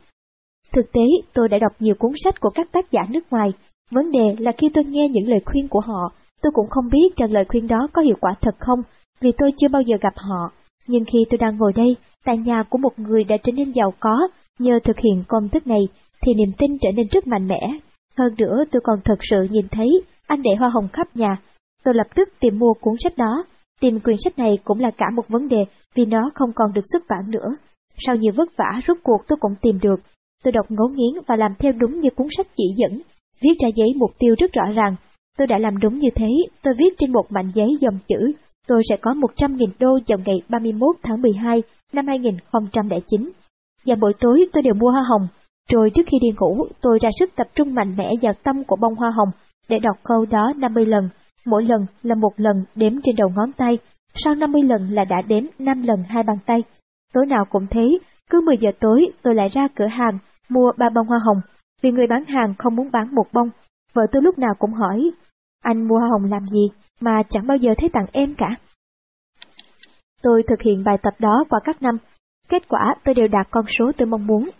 Thực 0.73 0.93
tế, 0.93 1.01
tôi 1.35 1.49
đã 1.49 1.59
đọc 1.59 1.73
nhiều 1.79 1.95
cuốn 1.99 2.13
sách 2.25 2.41
của 2.41 2.51
các 2.55 2.67
tác 2.73 2.93
giả 2.93 3.01
nước 3.11 3.21
ngoài. 3.31 3.49
Vấn 3.93 4.11
đề 4.11 4.37
là 4.39 4.53
khi 4.59 4.69
tôi 4.75 4.85
nghe 4.85 5.09
những 5.09 5.29
lời 5.29 5.41
khuyên 5.45 5.69
của 5.69 5.81
họ, 5.81 6.13
tôi 6.43 6.53
cũng 6.55 6.71
không 6.71 6.89
biết 6.93 7.17
rằng 7.17 7.33
lời 7.33 7.45
khuyên 7.49 7.67
đó 7.67 7.89
có 7.93 8.03
hiệu 8.03 8.17
quả 8.21 8.35
thật 8.41 8.55
không, 8.59 8.83
vì 9.21 9.31
tôi 9.39 9.51
chưa 9.57 9.69
bao 9.69 9.83
giờ 9.83 9.97
gặp 10.01 10.15
họ. 10.17 10.53
Nhưng 10.89 11.05
khi 11.05 11.19
tôi 11.31 11.39
đang 11.39 11.57
ngồi 11.57 11.73
đây, 11.73 11.97
tại 12.25 12.37
nhà 12.39 12.63
của 12.71 12.79
một 12.79 12.99
người 12.99 13.25
đã 13.25 13.37
trở 13.43 13.53
nên 13.53 13.73
giàu 13.73 13.93
có 14.01 14.29
nhờ 14.59 14.79
thực 14.85 14.99
hiện 14.99 15.25
công 15.29 15.49
thức 15.49 15.67
này, 15.67 15.81
thì 16.23 16.35
niềm 16.35 16.53
tin 16.59 16.79
trở 16.79 16.91
nên 16.97 17.07
rất 17.11 17.27
mạnh 17.27 17.49
mẽ. 17.49 17.61
Hơn 18.19 18.35
nữa 18.39 18.65
tôi 18.71 18.81
còn 18.85 18.99
thật 19.05 19.19
sự 19.21 19.37
nhìn 19.51 19.69
thấy 19.71 20.03
anh 20.27 20.43
để 20.43 20.51
hoa 20.59 20.69
hồng 20.69 20.89
khắp 20.93 21.17
nhà. 21.17 21.37
Tôi 21.85 21.95
lập 21.95 22.07
tức 22.15 22.29
tìm 22.41 22.59
mua 22.59 22.73
cuốn 22.81 22.95
sách 23.05 23.17
đó. 23.17 23.45
Tìm 23.81 24.01
quyển 24.01 24.17
sách 24.25 24.39
này 24.39 24.59
cũng 24.65 24.81
là 24.81 24.91
cả 24.97 25.07
một 25.15 25.29
vấn 25.29 25.49
đề 25.49 25.65
vì 25.95 26.05
nó 26.05 26.31
không 26.35 26.53
còn 26.55 26.73
được 26.73 26.83
xuất 26.93 27.03
bản 27.09 27.31
nữa. 27.31 27.57
Sau 27.97 28.17
nhiều 28.17 28.33
vất 28.37 28.49
vả 28.57 28.81
rốt 28.89 28.97
cuộc 29.03 29.19
tôi 29.29 29.37
cũng 29.41 29.55
tìm 29.63 29.79
được. 29.83 30.01
Tôi 30.45 30.53
đọc 30.53 30.67
ngấu 30.69 30.89
nghiến 30.89 31.23
và 31.27 31.37
làm 31.37 31.55
theo 31.59 31.73
đúng 31.73 32.01
như 32.01 32.09
cuốn 32.17 32.27
sách 32.37 32.47
chỉ 32.57 32.65
dẫn, 32.77 33.01
viết 33.43 33.55
ra 33.63 33.69
giấy 33.75 33.89
mục 33.97 34.11
tiêu 34.19 34.35
rất 34.39 34.53
rõ 34.53 34.73
ràng. 34.75 34.97
Tôi 35.39 35.47
đã 35.47 35.59
làm 35.59 35.79
đúng 35.79 35.99
như 35.99 36.09
thế, 36.15 36.29
tôi 36.63 36.75
viết 36.79 36.95
trên 36.99 37.13
một 37.13 37.25
mảnh 37.31 37.51
giấy 37.55 37.69
dòng 37.81 37.99
chữ, 38.09 38.33
tôi 38.67 38.83
sẽ 38.91 38.97
có 38.97 39.11
100.000 39.11 39.67
đô 39.79 39.99
vào 40.09 40.19
ngày 40.27 40.37
31 40.49 40.97
tháng 41.03 41.23
12 41.23 41.63
năm 41.93 42.07
2009. 42.07 43.31
Và 43.87 43.95
buổi 44.01 44.13
tối 44.21 44.47
tôi 44.53 44.63
đều 44.63 44.75
mua 44.75 44.91
hoa 44.91 45.03
hồng, 45.11 45.29
rồi 45.73 45.91
trước 45.95 46.03
khi 46.07 46.19
đi 46.23 46.29
ngủ 46.41 46.67
tôi 46.83 46.99
ra 47.03 47.11
sức 47.19 47.31
tập 47.37 47.47
trung 47.55 47.75
mạnh 47.75 47.97
mẽ 47.97 48.11
vào 48.23 48.33
tâm 48.45 48.65
của 48.65 48.77
bông 48.77 48.95
hoa 48.95 49.11
hồng 49.11 49.29
để 49.69 49.79
đọc 49.79 49.97
câu 50.05 50.27
đó 50.27 50.53
50 50.57 50.87
lần, 50.87 51.09
mỗi 51.47 51.65
lần 51.65 51.87
là 52.03 52.15
một 52.15 52.33
lần 52.37 52.65
đếm 52.75 52.93
trên 53.03 53.17
đầu 53.17 53.29
ngón 53.37 53.53
tay, 53.53 53.79
sau 54.15 54.35
50 54.35 54.63
lần 54.63 54.89
là 54.91 55.05
đã 55.05 55.17
đếm 55.29 55.45
5 55.59 55.83
lần 55.83 56.03
hai 56.09 56.23
bàn 56.23 56.37
tay. 56.47 56.59
Tối 57.15 57.27
nào 57.27 57.45
cũng 57.51 57.67
thế, 57.71 57.99
cứ 58.31 58.41
10 58.47 58.57
giờ 58.61 58.71
tối 58.81 59.07
tôi 59.23 59.35
lại 59.35 59.49
ra 59.53 59.69
cửa 59.77 59.87
hàng 59.87 60.19
mua 60.49 60.73
ba 60.79 60.87
bông 60.95 61.07
hoa 61.07 61.19
hồng, 61.27 61.41
vì 61.83 61.91
người 61.91 62.07
bán 62.07 62.25
hàng 62.25 62.55
không 62.59 62.77
muốn 62.77 62.91
bán 62.93 63.15
một 63.15 63.27
bông. 63.33 63.51
Vợ 63.95 64.03
tôi 64.13 64.23
lúc 64.23 64.39
nào 64.39 64.55
cũng 64.59 64.73
hỏi, 64.73 65.11
anh 65.63 65.89
mua 65.89 65.99
hoa 65.99 66.09
hồng 66.09 66.31
làm 66.31 66.47
gì 66.47 66.69
mà 67.01 67.23
chẳng 67.29 67.47
bao 67.47 67.57
giờ 67.57 67.71
thấy 67.79 67.89
tặng 67.93 68.07
em 68.13 68.35
cả. 68.35 68.49
Tôi 70.23 70.43
thực 70.49 70.63
hiện 70.63 70.85
bài 70.85 70.97
tập 71.03 71.15
đó 71.19 71.45
qua 71.49 71.61
các 71.65 71.83
năm, 71.83 71.97
kết 72.49 72.69
quả 72.69 72.95
tôi 73.05 73.15
đều 73.15 73.29
đạt 73.29 73.47
con 73.51 73.65
số 73.79 73.93
tôi 73.99 74.07
mong 74.07 74.27
muốn. 74.27 74.51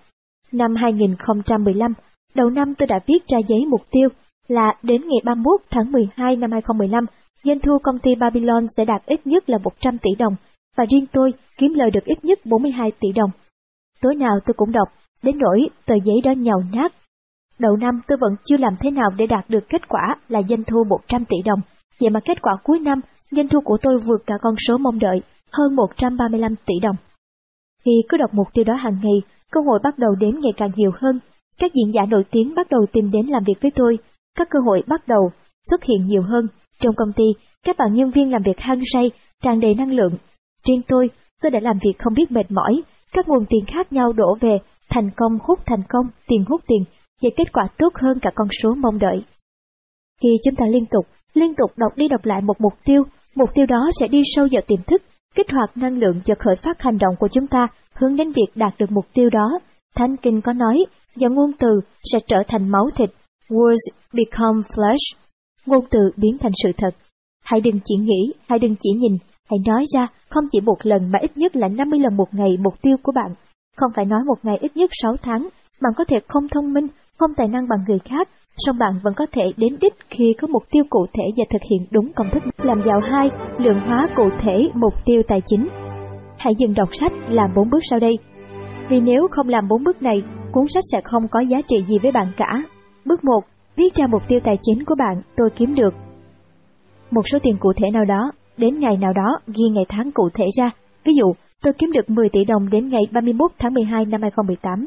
Năm 0.53 0.75
2015, 0.75 1.93
đầu 2.35 2.51
năm 2.51 2.75
tôi 2.75 2.87
đã 2.87 2.99
viết 3.07 3.27
ra 3.27 3.39
giấy 3.49 3.67
mục 3.69 3.81
tiêu 3.91 4.09
là 4.49 4.75
đến 4.83 5.01
ngày 5.01 5.21
31 5.25 5.61
tháng 5.71 5.93
12 5.93 6.37
năm 6.37 6.53
2015, 6.53 7.07
doanh 7.45 7.61
thu 7.61 7.79
công 7.83 7.99
ty 7.99 8.15
Babylon 8.15 8.67
sẽ 8.77 8.85
đạt 8.85 9.07
ít 9.07 9.27
nhất 9.27 9.51
là 9.51 9.59
100 9.59 9.99
tỷ 9.99 10.11
đồng, 10.19 10.37
và 10.77 10.85
riêng 10.91 11.07
tôi 11.13 11.33
kiếm 11.59 11.73
lời 11.75 11.91
được 11.91 12.05
ít 12.05 12.25
nhất 12.25 12.39
42 12.45 12.93
tỷ 13.01 13.13
đồng. 13.13 13.31
Tối 14.01 14.15
nào 14.15 14.39
tôi 14.47 14.55
cũng 14.57 14.73
đọc, 14.73 14.89
đến 15.23 15.39
nỗi 15.39 15.69
tờ 15.87 15.95
giấy 16.05 16.17
đó 16.25 16.33
nhàu 16.33 16.63
nát. 16.73 16.93
Đầu 17.59 17.77
năm 17.77 18.01
tôi 18.09 18.19
vẫn 18.21 18.33
chưa 18.45 18.57
làm 18.57 18.75
thế 18.81 18.91
nào 18.91 19.11
để 19.17 19.27
đạt 19.27 19.45
được 19.49 19.69
kết 19.69 19.89
quả 19.89 20.17
là 20.29 20.41
doanh 20.49 20.65
thu 20.65 20.85
100 20.89 21.25
tỷ 21.25 21.37
đồng, 21.45 21.61
vậy 22.01 22.11
mà 22.11 22.21
kết 22.25 22.43
quả 22.43 22.57
cuối 22.63 22.79
năm, 22.79 23.01
doanh 23.31 23.49
thu 23.49 23.61
của 23.61 23.77
tôi 23.83 23.99
vượt 23.99 24.23
cả 24.27 24.35
con 24.43 24.55
số 24.69 24.79
mong 24.79 24.99
đợi, 24.99 25.21
hơn 25.53 25.77
135 25.77 26.55
tỷ 26.67 26.75
đồng. 26.83 26.97
Khi 27.85 27.93
cứ 28.09 28.17
đọc 28.17 28.31
mục 28.35 28.47
tiêu 28.55 28.65
đó 28.65 28.75
hàng 28.75 28.99
ngày, 29.03 29.23
cơ 29.53 29.61
hội 29.67 29.79
bắt 29.83 29.99
đầu 29.99 30.15
đến 30.15 30.41
ngày 30.41 30.53
càng 30.57 30.71
nhiều 30.77 30.91
hơn. 30.95 31.19
Các 31.59 31.71
diễn 31.75 31.93
giả 31.93 32.03
nổi 32.09 32.25
tiếng 32.31 32.55
bắt 32.55 32.71
đầu 32.71 32.81
tìm 32.93 33.11
đến 33.11 33.27
làm 33.27 33.43
việc 33.47 33.63
với 33.63 33.71
tôi, 33.75 33.99
các 34.37 34.51
cơ 34.51 34.59
hội 34.67 34.83
bắt 34.87 35.09
đầu 35.09 35.31
xuất 35.71 35.85
hiện 35.85 36.07
nhiều 36.07 36.23
hơn. 36.23 36.47
Trong 36.81 36.95
công 36.95 37.13
ty, 37.13 37.25
các 37.65 37.77
bạn 37.79 37.93
nhân 37.93 38.11
viên 38.11 38.31
làm 38.31 38.43
việc 38.43 38.59
hăng 38.59 38.81
say, 38.93 39.11
tràn 39.43 39.61
đầy 39.61 39.75
năng 39.75 39.93
lượng. 39.93 40.13
Riêng 40.69 40.83
tôi, 40.89 41.11
tôi 41.43 41.51
đã 41.51 41.59
làm 41.63 41.77
việc 41.85 41.99
không 41.99 42.15
biết 42.15 42.33
mệt 42.33 42.51
mỏi, 42.51 42.83
các 43.13 43.29
nguồn 43.29 43.45
tiền 43.49 43.65
khác 43.67 43.93
nhau 43.93 44.13
đổ 44.13 44.37
về, 44.41 44.59
thành 44.91 45.11
công 45.17 45.39
hút 45.43 45.59
thành 45.67 45.83
công, 45.89 46.07
tiền 46.27 46.45
hút 46.49 46.61
tiền, 46.67 46.85
và 47.23 47.31
kết 47.37 47.53
quả 47.53 47.65
tốt 47.79 47.93
hơn 48.03 48.19
cả 48.23 48.31
con 48.35 48.49
số 48.63 48.75
mong 48.75 48.99
đợi. 48.99 49.25
Khi 50.23 50.29
chúng 50.45 50.55
ta 50.55 50.67
liên 50.67 50.87
tục, 50.87 51.07
liên 51.35 51.55
tục 51.55 51.71
đọc 51.77 51.93
đi 51.97 52.09
đọc 52.09 52.25
lại 52.25 52.41
một 52.43 52.61
mục 52.61 52.73
tiêu, 52.85 53.03
mục 53.35 53.51
tiêu 53.55 53.67
đó 53.67 53.91
sẽ 54.01 54.09
đi 54.09 54.23
sâu 54.35 54.47
vào 54.53 54.63
tiềm 54.67 54.83
thức, 54.87 55.03
kích 55.35 55.51
hoạt 55.51 55.77
năng 55.77 55.99
lượng 55.99 56.21
và 56.27 56.35
khởi 56.39 56.57
phát 56.57 56.83
hành 56.83 56.99
động 56.99 57.15
của 57.19 57.29
chúng 57.29 57.47
ta 57.47 57.67
hướng 57.95 58.17
đến 58.17 58.33
việc 58.33 58.53
đạt 58.55 58.75
được 58.79 58.91
mục 58.91 59.07
tiêu 59.15 59.31
đó. 59.31 59.59
Thánh 59.95 60.17
Kinh 60.17 60.41
có 60.41 60.53
nói, 60.53 60.85
và 61.17 61.29
ngôn 61.29 61.51
từ 61.59 61.81
sẽ 62.13 62.19
trở 62.27 62.37
thành 62.49 62.69
máu 62.69 62.89
thịt, 62.97 63.11
words 63.49 63.93
become 64.13 64.61
flesh, 64.77 65.17
ngôn 65.67 65.85
từ 65.91 65.99
biến 66.17 66.39
thành 66.39 66.53
sự 66.63 66.71
thật. 66.77 66.91
Hãy 67.45 67.61
đừng 67.61 67.81
chỉ 67.85 67.95
nghĩ, 67.97 68.33
hãy 68.49 68.59
đừng 68.59 68.75
chỉ 68.81 68.91
nhìn, 68.99 69.13
hãy 69.51 69.59
nói 69.67 69.85
ra 69.95 70.07
không 70.29 70.45
chỉ 70.53 70.61
một 70.61 70.77
lần 70.83 71.11
mà 71.11 71.19
ít 71.23 71.37
nhất 71.37 71.57
là 71.57 71.69
50 71.69 72.01
lần 72.01 72.17
một 72.17 72.35
ngày 72.35 72.51
mục 72.61 72.75
tiêu 72.83 72.97
của 73.03 73.13
bạn. 73.13 73.35
Không 73.77 73.91
phải 73.97 74.05
nói 74.05 74.21
một 74.27 74.39
ngày 74.43 74.57
ít 74.61 74.77
nhất 74.77 74.91
6 75.03 75.17
tháng, 75.23 75.49
bạn 75.83 75.93
có 75.97 76.05
thể 76.09 76.17
không 76.29 76.49
thông 76.49 76.73
minh, 76.73 76.87
không 77.23 77.35
tài 77.37 77.49
năng 77.49 77.69
bằng 77.69 77.79
người 77.89 77.99
khác, 78.05 78.29
song 78.57 78.79
bạn 78.79 78.93
vẫn 79.03 79.15
có 79.17 79.27
thể 79.33 79.43
đến 79.57 79.77
đích 79.81 79.95
khi 80.11 80.35
có 80.41 80.49
mục 80.49 80.63
tiêu 80.71 80.85
cụ 80.91 81.07
thể 81.13 81.25
và 81.37 81.45
thực 81.51 81.63
hiện 81.71 81.87
đúng 81.91 82.13
công 82.13 82.27
thức 82.33 82.43
làm 82.65 82.83
giàu 82.87 83.01
hai, 83.01 83.31
lượng 83.59 83.81
hóa 83.87 84.07
cụ 84.17 84.29
thể 84.43 84.69
mục 84.75 84.95
tiêu 85.05 85.23
tài 85.29 85.39
chính. 85.47 85.69
Hãy 86.39 86.55
dừng 86.59 86.75
đọc 86.75 86.89
sách 86.93 87.13
làm 87.29 87.55
bốn 87.57 87.71
bước 87.71 87.79
sau 87.91 88.01
đây. 88.01 88.19
Vì 88.89 89.01
nếu 89.01 89.29
không 89.31 89.49
làm 89.49 89.69
bốn 89.69 89.85
bước 89.85 90.03
này, 90.03 90.23
cuốn 90.53 90.69
sách 90.69 90.83
sẽ 90.93 91.01
không 91.05 91.29
có 91.31 91.41
giá 91.41 91.59
trị 91.69 91.83
gì 91.83 91.99
với 92.03 92.13
bạn 92.13 92.27
cả. 92.37 92.63
Bước 93.05 93.25
1. 93.25 93.41
Viết 93.77 93.95
ra 93.95 94.07
mục 94.07 94.23
tiêu 94.29 94.41
tài 94.45 94.57
chính 94.63 94.85
của 94.85 94.95
bạn 94.99 95.23
tôi 95.37 95.51
kiếm 95.57 95.75
được. 95.75 95.95
Một 97.11 97.23
số 97.33 97.39
tiền 97.43 97.57
cụ 97.61 97.73
thể 97.77 97.91
nào 97.93 98.05
đó, 98.05 98.33
đến 98.57 98.81
ngày 98.81 98.97
nào 98.97 99.13
đó 99.13 99.39
ghi 99.47 99.65
ngày 99.73 99.85
tháng 99.89 100.11
cụ 100.13 100.29
thể 100.35 100.45
ra. 100.59 100.71
Ví 101.05 101.13
dụ, 101.13 101.33
tôi 101.63 101.73
kiếm 101.79 101.93
được 101.93 102.11
10 102.11 102.29
tỷ 102.29 102.45
đồng 102.45 102.69
đến 102.71 102.89
ngày 102.89 103.03
31 103.13 103.51
tháng 103.59 103.75
12 103.75 104.05
năm 104.05 104.23
2018. 104.23 104.87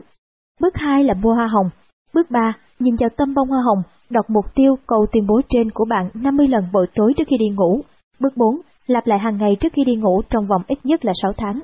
Bước 0.62 0.78
2 0.78 1.04
là 1.04 1.14
mua 1.14 1.34
hoa 1.34 1.48
hồng. 1.48 1.70
Bước 2.16 2.32
3, 2.32 2.54
nhìn 2.80 2.96
vào 3.00 3.10
tâm 3.18 3.34
bông 3.34 3.50
hoa 3.50 3.62
hồng, 3.66 3.84
đọc 4.10 4.26
mục 4.30 4.46
tiêu 4.56 4.76
câu 4.88 5.06
tuyên 5.12 5.28
bố 5.28 5.42
trên 5.50 5.72
của 5.72 5.86
bạn 5.90 6.10
50 6.14 6.48
lần 6.48 6.64
buổi 6.74 6.88
tối 6.96 7.14
trước 7.18 7.24
khi 7.28 7.38
đi 7.38 7.50
ngủ. 7.50 7.82
Bước 8.20 8.38
4, 8.38 8.62
lặp 8.88 9.08
lại 9.08 9.20
hàng 9.20 9.38
ngày 9.38 9.56
trước 9.60 9.74
khi 9.74 9.84
đi 9.84 9.96
ngủ 9.96 10.22
trong 10.30 10.48
vòng 10.48 10.62
ít 10.68 10.80
nhất 10.84 11.06
là 11.06 11.14
6 11.22 11.32
tháng. 11.38 11.60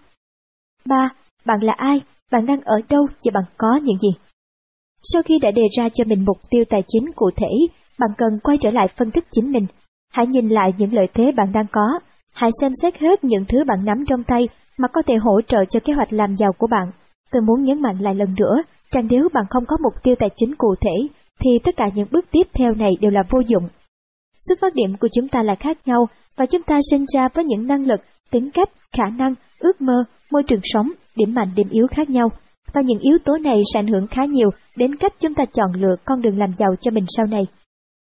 3. 0.86 1.10
Bạn 1.46 1.60
là 1.62 1.74
ai? 1.78 2.02
Bạn 2.32 2.46
đang 2.46 2.62
ở 2.62 2.76
đâu 2.90 3.08
và 3.26 3.32
bạn 3.34 3.44
có 3.58 3.76
những 3.84 3.98
gì? 3.98 4.10
Sau 5.04 5.22
khi 5.22 5.40
đã 5.40 5.52
đề 5.52 5.64
ra 5.78 5.90
cho 5.90 6.04
mình 6.08 6.26
mục 6.26 6.38
tiêu 6.50 6.64
tài 6.70 6.82
chính 6.88 7.12
cụ 7.16 7.30
thể, 7.36 7.50
bạn 8.00 8.10
cần 8.18 8.40
quay 8.44 8.58
trở 8.62 8.70
lại 8.72 8.88
phân 8.98 9.12
tích 9.12 9.24
chính 9.32 9.52
mình. 9.52 9.66
Hãy 10.14 10.28
nhìn 10.28 10.50
lại 10.50 10.74
những 10.78 10.94
lợi 10.94 11.08
thế 11.14 11.32
bạn 11.38 11.52
đang 11.54 11.66
có. 11.72 12.00
Hãy 12.34 12.50
xem 12.62 12.72
xét 12.82 12.98
hết 12.98 13.24
những 13.24 13.46
thứ 13.50 13.64
bạn 13.68 13.86
nắm 13.86 14.04
trong 14.08 14.24
tay 14.24 14.48
mà 14.78 14.88
có 14.88 15.02
thể 15.08 15.14
hỗ 15.22 15.42
trợ 15.48 15.58
cho 15.70 15.80
kế 15.84 15.94
hoạch 15.94 16.14
làm 16.14 16.36
giàu 16.36 16.52
của 16.58 16.68
bạn. 16.68 16.92
Tôi 17.32 17.42
muốn 17.42 17.64
nhấn 17.64 17.82
mạnh 17.82 17.98
lại 18.00 18.16
lần 18.16 18.36
nữa, 18.40 18.56
rằng 18.92 19.08
nếu 19.10 19.30
bạn 19.34 19.44
không 19.50 19.66
có 19.66 19.78
mục 19.84 19.94
tiêu 20.04 20.16
tài 20.20 20.30
chính 20.36 20.56
cụ 20.56 20.76
thể, 20.82 21.08
thì 21.40 21.50
tất 21.64 21.72
cả 21.78 21.86
những 21.96 22.08
bước 22.12 22.26
tiếp 22.32 22.48
theo 22.54 22.74
này 22.74 22.92
đều 23.02 23.12
là 23.12 23.24
vô 23.30 23.40
dụng. 23.48 23.68
Xuất 24.48 24.58
phát 24.62 24.76
điểm 24.76 24.98
của 25.00 25.08
chúng 25.16 25.28
ta 25.28 25.44
là 25.44 25.56
khác 25.60 25.78
nhau 25.86 26.06
và 26.38 26.46
chúng 26.46 26.64
ta 26.64 26.80
sinh 26.92 27.06
ra 27.16 27.28
với 27.34 27.44
những 27.46 27.68
năng 27.68 27.86
lực, 27.86 28.02
tính 28.32 28.50
cách, 28.54 28.70
khả 28.98 29.06
năng, 29.18 29.34
ước 29.60 29.82
mơ, 29.82 30.04
môi 30.32 30.44
trường 30.44 30.60
sống, 30.64 30.92
điểm 31.16 31.34
mạnh 31.34 31.52
điểm 31.56 31.70
yếu 31.70 31.88
khác 31.88 32.10
nhau. 32.10 32.30
Và 32.74 32.82
những 32.86 33.00
yếu 33.00 33.18
tố 33.26 33.38
này 33.38 33.62
sẽ 33.74 33.80
ảnh 33.80 33.88
hưởng 33.88 34.08
khá 34.08 34.26
nhiều 34.26 34.50
đến 34.76 34.96
cách 34.96 35.14
chúng 35.20 35.34
ta 35.34 35.44
chọn 35.54 35.72
lựa 35.74 35.96
con 36.06 36.22
đường 36.22 36.40
làm 36.40 36.54
giàu 36.58 36.70
cho 36.82 36.92
mình 36.92 37.06
sau 37.18 37.26
này. 37.26 37.42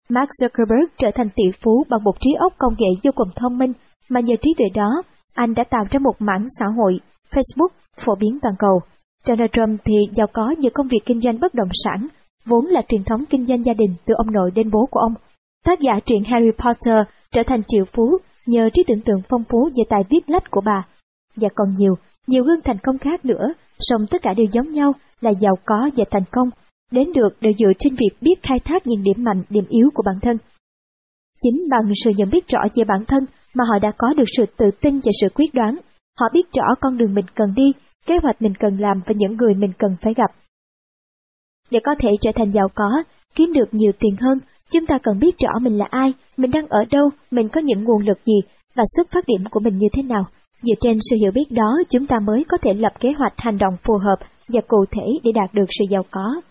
Mark 0.10 0.30
Zuckerberg 0.42 0.86
trở 0.98 1.08
thành 1.16 1.30
tỷ 1.36 1.44
phú 1.64 1.84
bằng 1.90 2.04
một 2.04 2.20
trí 2.20 2.30
óc 2.40 2.54
công 2.58 2.74
nghệ 2.78 2.90
vô 3.04 3.12
cùng 3.16 3.28
thông 3.36 3.58
minh, 3.58 3.74
mà 4.10 4.20
nhờ 4.20 4.36
trí 4.42 4.54
tuệ 4.58 4.66
đó, 4.74 5.02
anh 5.34 5.54
đã 5.54 5.64
tạo 5.70 5.84
ra 5.92 6.00
một 6.00 6.16
mảng 6.20 6.46
xã 6.60 6.66
hội, 6.78 7.00
Facebook, 7.32 7.68
phổ 8.00 8.16
biến 8.16 8.40
toàn 8.42 8.56
cầu. 8.60 8.80
Donald 9.28 9.50
Trump 9.54 9.82
thì 9.86 9.94
giàu 10.16 10.28
có 10.34 10.56
nhờ 10.58 10.70
công 10.74 10.88
việc 10.88 11.00
kinh 11.06 11.22
doanh 11.22 11.40
bất 11.40 11.54
động 11.54 11.70
sản, 11.84 12.08
vốn 12.46 12.66
là 12.66 12.82
truyền 12.88 13.04
thống 13.04 13.26
kinh 13.30 13.46
doanh 13.46 13.64
gia 13.64 13.74
đình 13.74 13.96
từ 14.06 14.14
ông 14.18 14.32
nội 14.32 14.52
đến 14.56 14.72
bố 14.72 14.86
của 14.92 15.00
ông. 15.00 15.14
Tác 15.66 15.80
giả 15.80 16.00
truyện 16.06 16.24
Harry 16.26 16.52
Potter 16.52 17.08
trở 17.32 17.44
thành 17.48 17.62
triệu 17.68 17.86
phú 17.86 18.18
nhờ 18.46 18.70
trí 18.74 18.84
tưởng 18.88 19.02
tượng 19.02 19.22
phong 19.30 19.44
phú 19.50 19.70
về 19.78 19.84
tài 19.90 20.02
viết 20.10 20.30
lách 20.30 20.52
của 20.52 20.62
bà. 20.66 20.86
và 21.36 21.50
còn 21.56 21.74
nhiều, 21.78 21.96
nhiều 22.28 22.44
gương 22.44 22.60
thành 22.64 22.78
công 22.84 22.98
khác 22.98 23.26
nữa, 23.26 23.54
song 23.80 24.02
tất 24.12 24.22
cả 24.22 24.34
đều 24.34 24.46
giống 24.52 24.72
nhau 24.72 24.92
là 25.22 25.32
giàu 25.42 25.56
có 25.66 25.90
và 25.98 26.06
thành 26.12 26.24
công, 26.32 26.50
đến 26.92 27.14
được 27.14 27.30
đều 27.42 27.54
dựa 27.60 27.72
trên 27.80 27.96
việc 27.96 28.18
biết 28.22 28.36
khai 28.44 28.60
thác 28.66 28.88
những 28.88 29.04
điểm 29.04 29.24
mạnh, 29.24 29.44
điểm 29.50 29.66
yếu 29.70 29.90
của 29.94 30.04
bản 30.06 30.16
thân. 30.22 30.38
Chính 31.42 31.70
bằng 31.70 31.92
sự 32.04 32.12
nhận 32.18 32.30
biết 32.30 32.48
rõ 32.48 32.60
về 32.76 32.84
bản 32.84 33.06
thân 33.08 33.26
mà 33.56 33.64
họ 33.70 33.80
đã 33.80 33.92
có 33.98 34.14
được 34.14 34.24
sự 34.38 34.46
tự 34.58 34.66
tin 34.82 35.00
và 35.00 35.12
sự 35.22 35.28
quyết 35.36 35.54
đoán. 35.54 35.78
Họ 36.20 36.28
biết 36.34 36.46
rõ 36.54 36.76
con 36.82 36.98
đường 36.98 37.14
mình 37.14 37.26
cần 37.36 37.54
đi, 37.56 37.72
kế 38.06 38.14
hoạch 38.24 38.42
mình 38.42 38.54
cần 38.60 38.78
làm 38.80 39.02
và 39.06 39.14
những 39.18 39.38
người 39.38 39.54
mình 39.54 39.72
cần 39.78 39.96
phải 40.02 40.14
gặp. 40.18 40.32
Để 41.72 41.80
có 41.84 41.96
thể 42.00 42.10
trở 42.22 42.32
thành 42.36 42.52
giàu 42.52 42.68
có, 42.76 43.04
kiếm 43.36 43.54
được 43.54 43.70
nhiều 43.72 43.92
tiền 44.00 44.16
hơn, 44.22 44.40
chúng 44.72 44.86
ta 44.86 44.98
cần 45.04 45.20
biết 45.20 45.36
rõ 45.38 45.60
mình 45.62 45.78
là 45.78 45.86
ai, 45.90 46.14
mình 46.38 46.52
đang 46.52 46.68
ở 46.70 46.80
đâu, 46.92 47.10
mình 47.32 47.50
có 47.50 47.62
những 47.62 47.84
nguồn 47.84 48.02
lực 48.02 48.18
gì 48.26 48.40
và 48.76 48.84
xuất 48.96 49.08
phát 49.12 49.24
điểm 49.28 49.44
của 49.52 49.60
mình 49.60 49.78
như 49.78 49.88
thế 49.94 50.04
nào. 50.04 50.24
Dựa 50.62 50.74
trên 50.82 50.98
sự 51.10 51.16
hiểu 51.22 51.32
biết 51.32 51.52
đó, 51.52 51.78
chúng 51.90 52.08
ta 52.08 52.20
mới 52.20 52.44
có 52.48 52.58
thể 52.62 52.74
lập 52.74 52.94
kế 53.00 53.10
hoạch 53.18 53.34
hành 53.38 53.58
động 53.58 53.74
phù 53.84 53.94
hợp 53.98 54.28
và 54.48 54.62
cụ 54.68 54.86
thể 54.92 55.06
để 55.24 55.32
đạt 55.32 55.54
được 55.54 55.66
sự 55.80 55.86
giàu 55.90 56.04
có. 56.12 56.42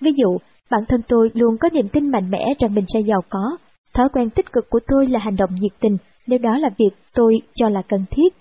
Ví 0.00 0.10
dụ, 0.16 0.38
bản 0.70 0.84
thân 0.88 1.00
tôi 1.08 1.30
luôn 1.34 1.56
có 1.60 1.68
niềm 1.72 1.88
tin 1.88 2.10
mạnh 2.10 2.30
mẽ 2.30 2.44
rằng 2.58 2.74
mình 2.74 2.84
sẽ 2.94 3.00
giàu 3.00 3.20
có. 3.28 3.56
Thói 3.94 4.08
quen 4.12 4.30
tích 4.30 4.52
cực 4.52 4.70
của 4.70 4.80
tôi 4.86 5.06
là 5.06 5.18
hành 5.18 5.36
động 5.36 5.50
nhiệt 5.60 5.72
tình, 5.80 5.96
nếu 6.26 6.38
đó 6.38 6.58
là 6.58 6.68
việc 6.78 6.90
tôi 7.14 7.34
cho 7.54 7.68
là 7.68 7.82
cần 7.88 8.04
thiết. 8.10 8.34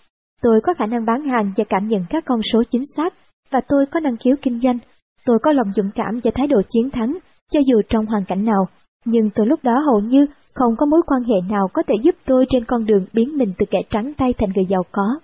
Tôi 0.43 0.59
có 0.63 0.73
khả 0.73 0.85
năng 0.85 1.05
bán 1.05 1.23
hàng 1.23 1.53
và 1.57 1.63
cảm 1.69 1.85
nhận 1.85 2.05
các 2.09 2.23
con 2.25 2.39
số 2.53 2.63
chính 2.71 2.83
xác, 2.97 3.13
và 3.51 3.59
tôi 3.67 3.85
có 3.91 3.99
năng 3.99 4.17
khiếu 4.17 4.35
kinh 4.41 4.59
doanh. 4.59 4.77
Tôi 5.25 5.37
có 5.43 5.53
lòng 5.53 5.73
dũng 5.73 5.89
cảm 5.95 6.19
và 6.23 6.31
thái 6.35 6.47
độ 6.47 6.61
chiến 6.69 6.89
thắng, 6.89 7.17
cho 7.51 7.59
dù 7.67 7.81
trong 7.89 8.05
hoàn 8.05 8.25
cảnh 8.25 8.45
nào. 8.45 8.67
Nhưng 9.05 9.29
tôi 9.35 9.47
lúc 9.47 9.59
đó 9.63 9.79
hầu 9.85 9.99
như 9.99 10.25
không 10.53 10.75
có 10.77 10.85
mối 10.85 11.01
quan 11.07 11.23
hệ 11.23 11.35
nào 11.49 11.67
có 11.73 11.83
thể 11.87 11.95
giúp 12.01 12.15
tôi 12.25 12.45
trên 12.49 12.65
con 12.65 12.85
đường 12.85 13.05
biến 13.13 13.37
mình 13.37 13.53
từ 13.57 13.65
kẻ 13.71 13.79
trắng 13.89 14.13
tay 14.17 14.33
thành 14.37 14.49
người 14.55 14.65
giàu 14.69 14.83
có. 14.91 15.19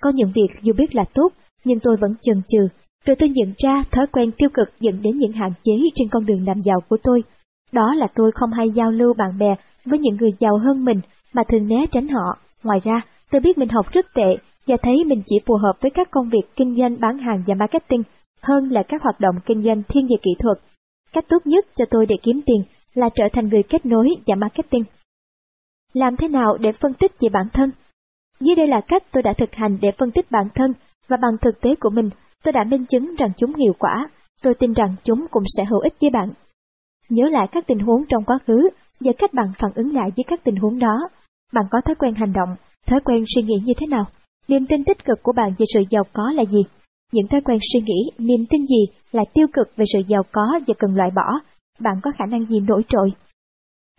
Có 0.00 0.10
những 0.14 0.32
việc 0.34 0.48
dù 0.62 0.72
biết 0.76 0.94
là 0.94 1.04
tốt, 1.14 1.28
nhưng 1.64 1.78
tôi 1.80 1.96
vẫn 2.00 2.14
chần 2.22 2.42
chừ, 2.48 2.68
rồi 3.06 3.16
tôi 3.16 3.28
nhận 3.28 3.52
ra 3.64 3.82
thói 3.92 4.06
quen 4.06 4.30
tiêu 4.38 4.48
cực 4.54 4.68
dẫn 4.80 5.02
đến 5.02 5.18
những 5.18 5.32
hạn 5.32 5.52
chế 5.62 5.72
trên 5.94 6.08
con 6.08 6.26
đường 6.26 6.46
làm 6.46 6.60
giàu 6.60 6.80
của 6.88 6.96
tôi. 7.02 7.22
Đó 7.72 7.94
là 7.94 8.06
tôi 8.14 8.30
không 8.34 8.50
hay 8.52 8.70
giao 8.70 8.90
lưu 8.90 9.14
bạn 9.14 9.38
bè 9.38 9.54
với 9.84 9.98
những 9.98 10.16
người 10.16 10.30
giàu 10.40 10.58
hơn 10.58 10.84
mình 10.84 11.00
mà 11.34 11.42
thường 11.48 11.68
né 11.68 11.86
tránh 11.90 12.08
họ. 12.08 12.38
Ngoài 12.64 12.78
ra, 12.84 13.02
tôi 13.30 13.40
biết 13.40 13.58
mình 13.58 13.68
học 13.68 13.86
rất 13.92 14.06
tệ 14.14 14.36
và 14.70 14.76
thấy 14.82 15.04
mình 15.06 15.22
chỉ 15.26 15.36
phù 15.46 15.54
hợp 15.54 15.72
với 15.80 15.90
các 15.94 16.08
công 16.10 16.28
việc 16.28 16.56
kinh 16.56 16.76
doanh 16.78 17.00
bán 17.00 17.18
hàng 17.18 17.42
và 17.46 17.54
marketing 17.54 18.02
hơn 18.42 18.64
là 18.70 18.82
các 18.88 19.02
hoạt 19.02 19.20
động 19.20 19.34
kinh 19.46 19.62
doanh 19.62 19.82
thiên 19.88 20.06
về 20.06 20.16
kỹ 20.22 20.30
thuật. 20.38 20.58
Cách 21.12 21.24
tốt 21.28 21.38
nhất 21.44 21.66
cho 21.74 21.84
tôi 21.90 22.06
để 22.06 22.16
kiếm 22.22 22.40
tiền 22.46 22.62
là 22.94 23.08
trở 23.14 23.24
thành 23.32 23.48
người 23.48 23.62
kết 23.62 23.86
nối 23.86 24.08
và 24.26 24.34
marketing. 24.34 24.84
Làm 25.92 26.16
thế 26.16 26.28
nào 26.28 26.56
để 26.60 26.72
phân 26.72 26.94
tích 26.94 27.12
về 27.20 27.28
bản 27.28 27.46
thân? 27.52 27.70
Dưới 28.40 28.56
đây 28.56 28.66
là 28.66 28.80
cách 28.88 29.02
tôi 29.12 29.22
đã 29.22 29.32
thực 29.38 29.54
hành 29.54 29.78
để 29.82 29.88
phân 29.98 30.10
tích 30.10 30.30
bản 30.30 30.48
thân 30.54 30.72
và 31.08 31.16
bằng 31.22 31.36
thực 31.42 31.60
tế 31.60 31.74
của 31.80 31.90
mình, 31.90 32.10
tôi 32.44 32.52
đã 32.52 32.64
minh 32.64 32.86
chứng 32.86 33.14
rằng 33.18 33.30
chúng 33.36 33.54
hiệu 33.54 33.72
quả. 33.78 34.08
Tôi 34.42 34.54
tin 34.54 34.72
rằng 34.72 34.96
chúng 35.04 35.26
cũng 35.30 35.42
sẽ 35.56 35.64
hữu 35.64 35.80
ích 35.80 35.94
với 36.00 36.10
bạn. 36.10 36.30
Nhớ 37.10 37.28
lại 37.30 37.46
các 37.52 37.66
tình 37.66 37.78
huống 37.78 38.04
trong 38.08 38.24
quá 38.24 38.38
khứ 38.46 38.68
và 39.00 39.12
cách 39.18 39.34
bạn 39.34 39.46
phản 39.58 39.72
ứng 39.74 39.94
lại 39.94 40.10
với 40.16 40.24
các 40.26 40.40
tình 40.44 40.56
huống 40.56 40.78
đó. 40.78 41.08
Bạn 41.52 41.64
có 41.70 41.80
thói 41.84 41.94
quen 41.94 42.14
hành 42.14 42.32
động, 42.32 42.56
thói 42.86 43.00
quen 43.04 43.24
suy 43.34 43.42
nghĩ 43.42 43.56
như 43.64 43.72
thế 43.78 43.86
nào? 43.86 44.04
Niềm 44.48 44.66
tin 44.66 44.84
tích 44.84 45.04
cực 45.04 45.18
của 45.22 45.32
bạn 45.36 45.50
về 45.58 45.66
sự 45.74 45.80
giàu 45.90 46.02
có 46.12 46.32
là 46.32 46.44
gì? 46.44 46.60
Những 47.12 47.28
thói 47.28 47.40
quen 47.40 47.58
suy 47.72 47.80
nghĩ, 47.80 48.10
niềm 48.18 48.46
tin 48.50 48.66
gì 48.66 48.84
là 49.12 49.22
tiêu 49.34 49.46
cực 49.52 49.76
về 49.76 49.84
sự 49.92 49.98
giàu 50.06 50.22
có 50.32 50.60
và 50.66 50.74
cần 50.78 50.94
loại 50.94 51.10
bỏ? 51.16 51.40
Bạn 51.80 51.94
có 52.02 52.10
khả 52.18 52.26
năng 52.26 52.46
gì 52.46 52.60
nổi 52.60 52.82
trội? 52.88 53.12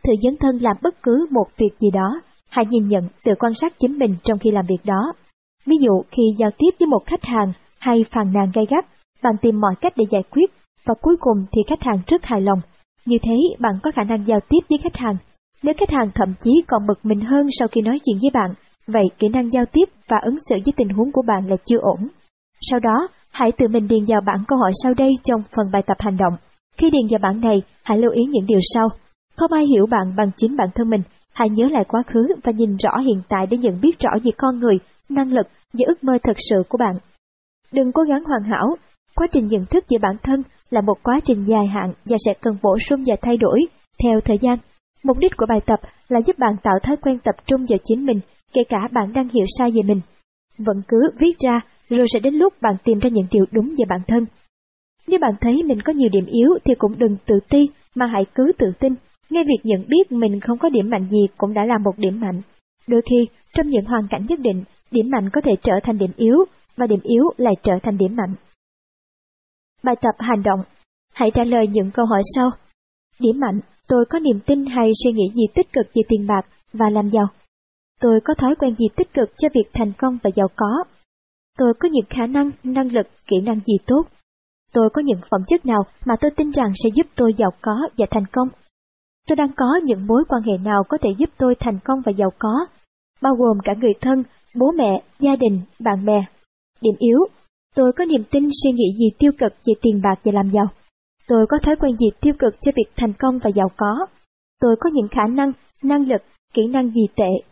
Thử 0.04 0.14
dấn 0.24 0.36
thân 0.39 0.58
làm 0.62 0.78
bất 0.84 0.96
cứ 1.04 1.26
một 1.32 1.46
việc 1.58 1.80
gì 1.80 1.89
đó, 1.94 2.22
hãy 2.50 2.66
nhìn 2.70 2.88
nhận, 2.88 3.08
tự 3.24 3.32
quan 3.39 3.54
sát 3.54 3.74
chính 3.80 4.00
mình 4.00 4.16
trong 4.24 4.39
khi 4.39 4.52
làm 4.52 4.66
việc 4.70 4.86
đó. 4.86 5.14
Ví 5.66 5.76
dụ 5.82 6.02
khi 6.12 6.24
giao 6.38 6.50
tiếp 6.58 6.70
với 6.80 6.88
một 6.88 7.02
khách 7.06 7.24
hàng 7.24 7.54
hay 7.80 8.06
phàn 8.12 8.34
nàn 8.34 8.52
gay 8.56 8.66
gắt, 8.70 8.86
bạn 9.24 9.34
tìm 9.42 9.60
mọi 9.62 9.76
cách 9.82 9.94
để 9.96 10.06
giải 10.12 10.24
quyết, 10.32 10.52
và 10.86 10.94
cuối 11.02 11.16
cùng 11.20 11.46
thì 11.52 11.62
khách 11.68 11.82
hàng 11.84 12.02
rất 12.08 12.26
hài 12.26 12.42
lòng. 12.42 12.60
Như 13.06 13.18
thế 13.24 13.36
bạn 13.60 13.74
có 13.84 13.92
khả 13.92 14.04
năng 14.04 14.26
giao 14.26 14.39
tiếp 14.50 14.60
với 14.70 14.78
khách 14.78 14.98
hàng. 14.98 15.18
Nếu 15.64 15.74
khách 15.78 15.89
hàng 15.89 16.12
thậm 16.16 16.34
chí 16.44 16.64
còn 16.68 16.88
bực 16.88 17.00
mình 17.06 17.22
hơn 17.22 17.48
sau 17.60 17.68
khi 17.68 17.82
nói 17.82 17.98
chuyện 18.06 18.18
với 18.22 18.32
bạn, 18.34 18.54
vậy 18.92 19.04
kỹ 19.20 19.28
năng 19.30 19.52
giao 19.52 19.66
tiếp 19.72 19.86
và 20.08 20.18
ứng 20.24 20.38
xử 20.50 20.56
với 20.66 20.74
tình 20.78 20.89
huống 20.89 21.12
của 21.12 21.22
bạn 21.28 21.48
là 21.48 21.56
chưa 21.66 21.78
ổn. 21.78 22.08
Sau 22.70 22.80
đó, 22.80 23.08
hãy 23.32 23.52
tự 23.58 23.68
mình 23.68 23.88
điền 23.88 24.04
vào 24.08 24.22
bảng 24.26 24.44
câu 24.48 24.60
hỏi 24.60 24.72
sau 24.84 24.94
đây 24.94 25.14
trong 25.24 25.42
phần 25.56 25.72
bài 25.74 25.82
tập 25.88 25.98
hành 26.00 26.18
động. 26.18 26.34
Khi 26.78 26.89
điền 26.89 27.06
vào 27.12 27.20
bảng 27.24 27.42
này, 27.42 27.62
hãy 27.84 27.98
lưu 27.98 28.12
ý 28.12 28.24
những 28.24 28.46
điều 28.46 28.60
sau. 28.74 28.89
Không 29.38 29.54
ai 29.54 29.66
hiểu 29.66 29.86
bạn 29.86 30.16
bằng 30.18 30.32
chính 30.38 30.56
bản 30.58 30.68
thân 30.76 30.89
mình, 30.89 31.02
hãy 31.34 31.50
nhớ 31.50 31.66
lại 31.72 31.84
quá 31.88 32.04
khứ 32.08 32.28
và 32.44 32.52
nhìn 32.52 32.76
rõ 32.78 32.98
hiện 32.98 33.22
tại 33.30 33.46
để 33.50 33.58
nhận 33.58 33.82
biết 33.82 34.00
rõ 34.00 34.12
về 34.24 34.32
con 34.38 34.60
người, 34.60 34.78
năng 35.10 35.34
lực 35.34 35.48
và 35.74 35.84
ước 35.88 36.04
mơ 36.04 36.18
thật 36.24 36.38
sự 36.50 36.64
của 36.70 36.78
bạn. 36.78 36.96
Đừng 37.72 37.92
cố 37.92 38.04
gắng 38.04 38.24
hoàn 38.24 38.44
hảo, 38.44 38.76
quá 39.16 39.28
trình 39.32 39.48
nhận 39.48 39.66
thức 39.66 39.84
về 39.89 39.98
bản 40.02 40.16
thân 40.24 40.44
là 40.70 40.82
một 40.82 41.04
quá 41.04 41.20
trình 41.24 41.44
dài 41.44 41.68
hạn 41.68 41.94
và 42.06 42.18
sẽ 42.26 42.34
cần 42.42 42.58
bổ 42.62 42.78
sung 42.89 43.04
và 43.08 43.16
thay 43.22 43.38
đổi 43.38 43.60
theo 44.04 44.20
thời 44.26 44.38
gian. 44.42 44.58
Mục 45.04 45.18
đích 45.18 45.38
của 45.38 45.46
bài 45.50 45.60
tập 45.66 45.80
là 46.10 46.20
giúp 46.26 46.39
bạn 46.39 46.56
tạo 46.64 46.80
thói 46.84 46.98
quen 46.98 47.18
tập 47.24 47.36
trung 47.46 47.66
vào 47.70 47.78
chính 47.84 48.06
mình, 48.06 48.20
kể 48.54 48.62
cả 48.70 48.88
bạn 48.91 49.14
đang 49.14 49.30
hiểu 49.30 49.45
sai 49.58 49.70
về 49.76 49.82
mình. 49.86 50.02
Vẫn 50.58 50.82
cứ 50.88 50.97
viết 51.20 51.39
ra, 51.39 51.60
rồi 51.89 52.06
sẽ 52.14 52.20
đến 52.20 52.34
lúc 52.34 52.54
bạn 52.62 52.76
tìm 52.84 52.99
ra 52.99 53.10
những 53.14 53.28
điều 53.32 53.45
đúng 53.52 53.70
về 53.70 53.86
bản 53.89 53.99
thân. 54.08 54.26
Nếu 55.08 55.20
bạn 55.20 55.32
thấy 55.41 55.64
mình 55.66 55.82
có 55.82 55.93
nhiều 55.93 56.10
điểm 56.12 56.26
yếu 56.26 56.49
thì 56.66 56.74
cũng 56.78 56.99
đừng 56.99 57.18
tự 57.26 57.39
ti, 57.49 57.70
mà 57.95 58.06
hãy 58.06 58.26
cứ 58.36 58.52
tự 58.58 58.68
tin. 58.80 58.93
Ngay 59.30 59.43
việc 59.43 59.62
nhận 59.64 59.86
biết 59.88 60.12
mình 60.12 60.39
không 60.39 60.58
có 60.58 60.70
điểm 60.70 60.89
mạnh 60.89 61.10
gì 61.10 61.22
cũng 61.38 61.54
đã 61.54 61.66
là 61.66 61.78
một 61.84 61.97
điểm 61.97 62.20
mạnh. 62.20 62.41
Đôi 62.88 63.02
khi, 63.10 63.28
trong 63.54 63.70
những 63.70 63.86
hoàn 63.86 64.08
cảnh 64.10 64.26
nhất 64.30 64.39
định, 64.39 64.64
điểm 64.91 65.10
mạnh 65.10 65.30
có 65.34 65.41
thể 65.45 65.52
trở 65.64 65.74
thành 65.84 65.97
điểm 65.97 66.12
yếu, 66.16 66.38
và 66.78 66.88
điểm 66.88 66.99
yếu 67.04 67.24
lại 67.38 67.54
trở 67.64 67.74
thành 67.84 67.97
điểm 67.97 68.16
mạnh. 68.16 68.36
Bài 69.84 69.95
tập 70.02 70.16
hành 70.20 70.43
động 70.43 70.60
Hãy 71.14 71.32
trả 71.34 71.43
lời 71.43 71.68
những 71.68 71.91
câu 71.91 72.06
hỏi 72.06 72.22
sau. 72.36 72.49
Điểm 73.20 73.39
mạnh, 73.39 73.60
tôi 73.88 74.06
có 74.10 74.20
niềm 74.20 74.39
tin 74.45 74.66
hay 74.66 74.91
suy 75.04 75.12
nghĩ 75.12 75.24
gì 75.34 75.43
tích 75.56 75.74
cực 75.74 75.86
về 75.86 76.02
tiền 76.08 76.28
bạc 76.28 76.41
và 76.74 76.86
làm 76.89 77.10
giàu? 77.10 77.26
Tôi 78.02 78.20
có 78.24 78.34
thói 78.34 78.56
quen 78.56 78.76
gì 78.76 78.86
tích 78.95 79.14
cực 79.14 79.30
cho 79.38 79.49
việc 79.54 79.70
thành 79.74 79.91
công 79.97 80.18
và 80.24 80.30
giàu 80.36 80.47
có? 80.56 80.84
Tôi 81.58 81.74
có 81.80 81.89
những 81.91 82.06
khả 82.10 82.26
năng, 82.26 82.52
năng 82.64 82.91
lực, 82.91 83.08
kỹ 83.28 83.36
năng 83.43 83.60
gì 83.60 83.74
tốt? 83.88 84.04
Tôi 84.74 84.89
có 84.93 85.02
những 85.06 85.20
phẩm 85.32 85.41
chất 85.47 85.66
nào 85.66 85.84
mà 86.06 86.16
tôi 86.22 86.32
tin 86.32 86.52
rằng 86.52 86.72
sẽ 86.84 86.89
giúp 86.93 87.08
tôi 87.16 87.34
giàu 87.38 87.52
có 87.62 87.76
và 87.97 88.06
thành 88.12 88.26
công? 88.32 88.47
Tôi 89.28 89.36
đang 89.36 89.52
có 89.58 89.80
những 89.84 90.08
mối 90.08 90.24
quan 90.30 90.41
hệ 90.41 90.58
nào 90.64 90.84
có 90.89 90.97
thể 91.02 91.10
giúp 91.18 91.30
tôi 91.38 91.56
thành 91.60 91.80
công 91.84 92.02
và 92.06 92.12
giàu 92.18 92.30
có, 92.39 92.66
bao 93.22 93.34
gồm 93.36 93.58
cả 93.64 93.74
người 93.82 93.93
thân, 94.02 94.24
bố 94.56 94.72
mẹ, 94.72 95.04
gia 95.20 95.36
đình, 95.36 95.62
bạn 95.80 96.06
bè. 96.06 96.26
Điểm 96.82 96.95
yếu, 96.99 97.20
tôi 97.76 97.91
có 97.97 98.06
niềm 98.06 98.24
tin 98.32 98.49
suy 98.64 98.72
nghĩ 98.72 98.86
gì 98.99 99.10
tiêu 99.20 99.32
cực 99.39 99.54
về 99.68 99.74
tiền 99.82 100.02
bạc 100.04 100.16
và 100.24 100.32
làm 100.36 100.49
giàu. 100.49 100.66
Tôi 101.28 101.45
có 101.49 101.58
thói 101.58 101.76
quen 101.76 101.97
gì 101.97 102.08
tiêu 102.22 102.34
cực 102.39 102.54
cho 102.62 102.72
việc 102.76 102.91
thành 102.95 103.14
công 103.20 103.38
và 103.43 103.49
giàu 103.56 103.68
có. 103.78 104.06
Tôi 104.62 104.76
có 104.80 104.89
những 104.93 105.08
khả 105.12 105.28
năng, 105.30 105.52
năng 105.84 106.08
lực, 106.08 106.22
kỹ 106.54 106.62
năng 106.68 106.91
gì 106.91 107.02
tệ. 107.16 107.52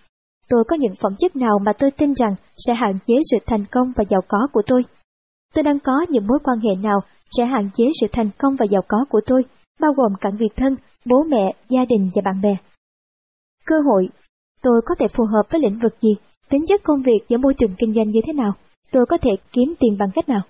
Tôi 0.49 0.63
có 0.67 0.75
những 0.75 0.95
phẩm 1.01 1.15
chất 1.19 1.35
nào 1.35 1.59
mà 1.65 1.71
tôi 1.79 1.91
tin 1.91 2.13
rằng 2.13 2.35
sẽ 2.57 2.73
hạn 2.73 2.93
chế 3.07 3.13
sự 3.31 3.37
thành 3.45 3.65
công 3.71 3.91
và 3.95 4.03
giàu 4.09 4.21
có 4.27 4.47
của 4.53 4.61
tôi. 4.67 4.85
Tôi 5.53 5.63
đang 5.63 5.79
có 5.79 6.05
những 6.09 6.27
mối 6.27 6.39
quan 6.43 6.59
hệ 6.59 6.75
nào 6.83 6.99
sẽ 7.31 7.45
hạn 7.45 7.69
chế 7.73 7.83
sự 8.01 8.07
thành 8.11 8.29
công 8.37 8.55
và 8.59 8.65
giàu 8.69 8.81
có 8.87 9.05
của 9.09 9.21
tôi, 9.25 9.43
bao 9.79 9.91
gồm 9.93 10.11
cả 10.21 10.29
người 10.39 10.47
thân, 10.55 10.75
bố 11.05 11.23
mẹ, 11.23 11.53
gia 11.69 11.85
đình 11.85 12.09
và 12.15 12.21
bạn 12.25 12.41
bè. 12.41 12.55
Cơ 13.65 13.75
hội, 13.85 14.09
tôi 14.61 14.81
có 14.85 14.95
thể 14.99 15.07
phù 15.07 15.23
hợp 15.25 15.43
với 15.51 15.61
lĩnh 15.61 15.79
vực 15.79 16.01
gì, 16.01 16.09
tính 16.49 16.65
chất 16.67 16.81
công 16.83 17.01
việc 17.01 17.19
và 17.29 17.37
môi 17.37 17.53
trường 17.53 17.75
kinh 17.77 17.93
doanh 17.93 18.09
như 18.09 18.19
thế 18.27 18.33
nào, 18.33 18.51
tôi 18.91 19.05
có 19.09 19.17
thể 19.17 19.31
kiếm 19.51 19.73
tiền 19.79 19.97
bằng 19.99 20.09
cách 20.15 20.29
nào. 20.29 20.41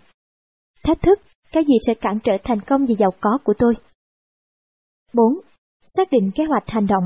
Thách 0.84 1.02
thức, 1.02 1.20
cái 1.52 1.64
gì 1.64 1.76
sẽ 1.88 1.94
cản 1.94 2.20
trở 2.24 2.34
thành 2.44 2.62
công 2.62 2.86
và 2.86 2.94
giàu 3.00 3.12
có 3.20 3.38
của 3.44 3.54
tôi. 3.58 3.74
4. 5.14 5.34
Xác 5.86 6.12
định 6.12 6.32
kế 6.36 6.44
hoạch 6.44 6.64
hành 6.68 6.88
động 6.88 7.04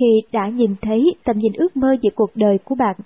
khi 0.00 0.22
đã 0.32 0.48
nhìn 0.54 0.74
thấy 0.82 1.14
tầm 1.24 1.36
nhìn 1.38 1.52
ước 1.52 1.76
mơ 1.76 1.88
về 2.02 2.10
cuộc 2.14 2.30
đời 2.34 2.58
của 2.64 2.74
bạn, 2.74 2.96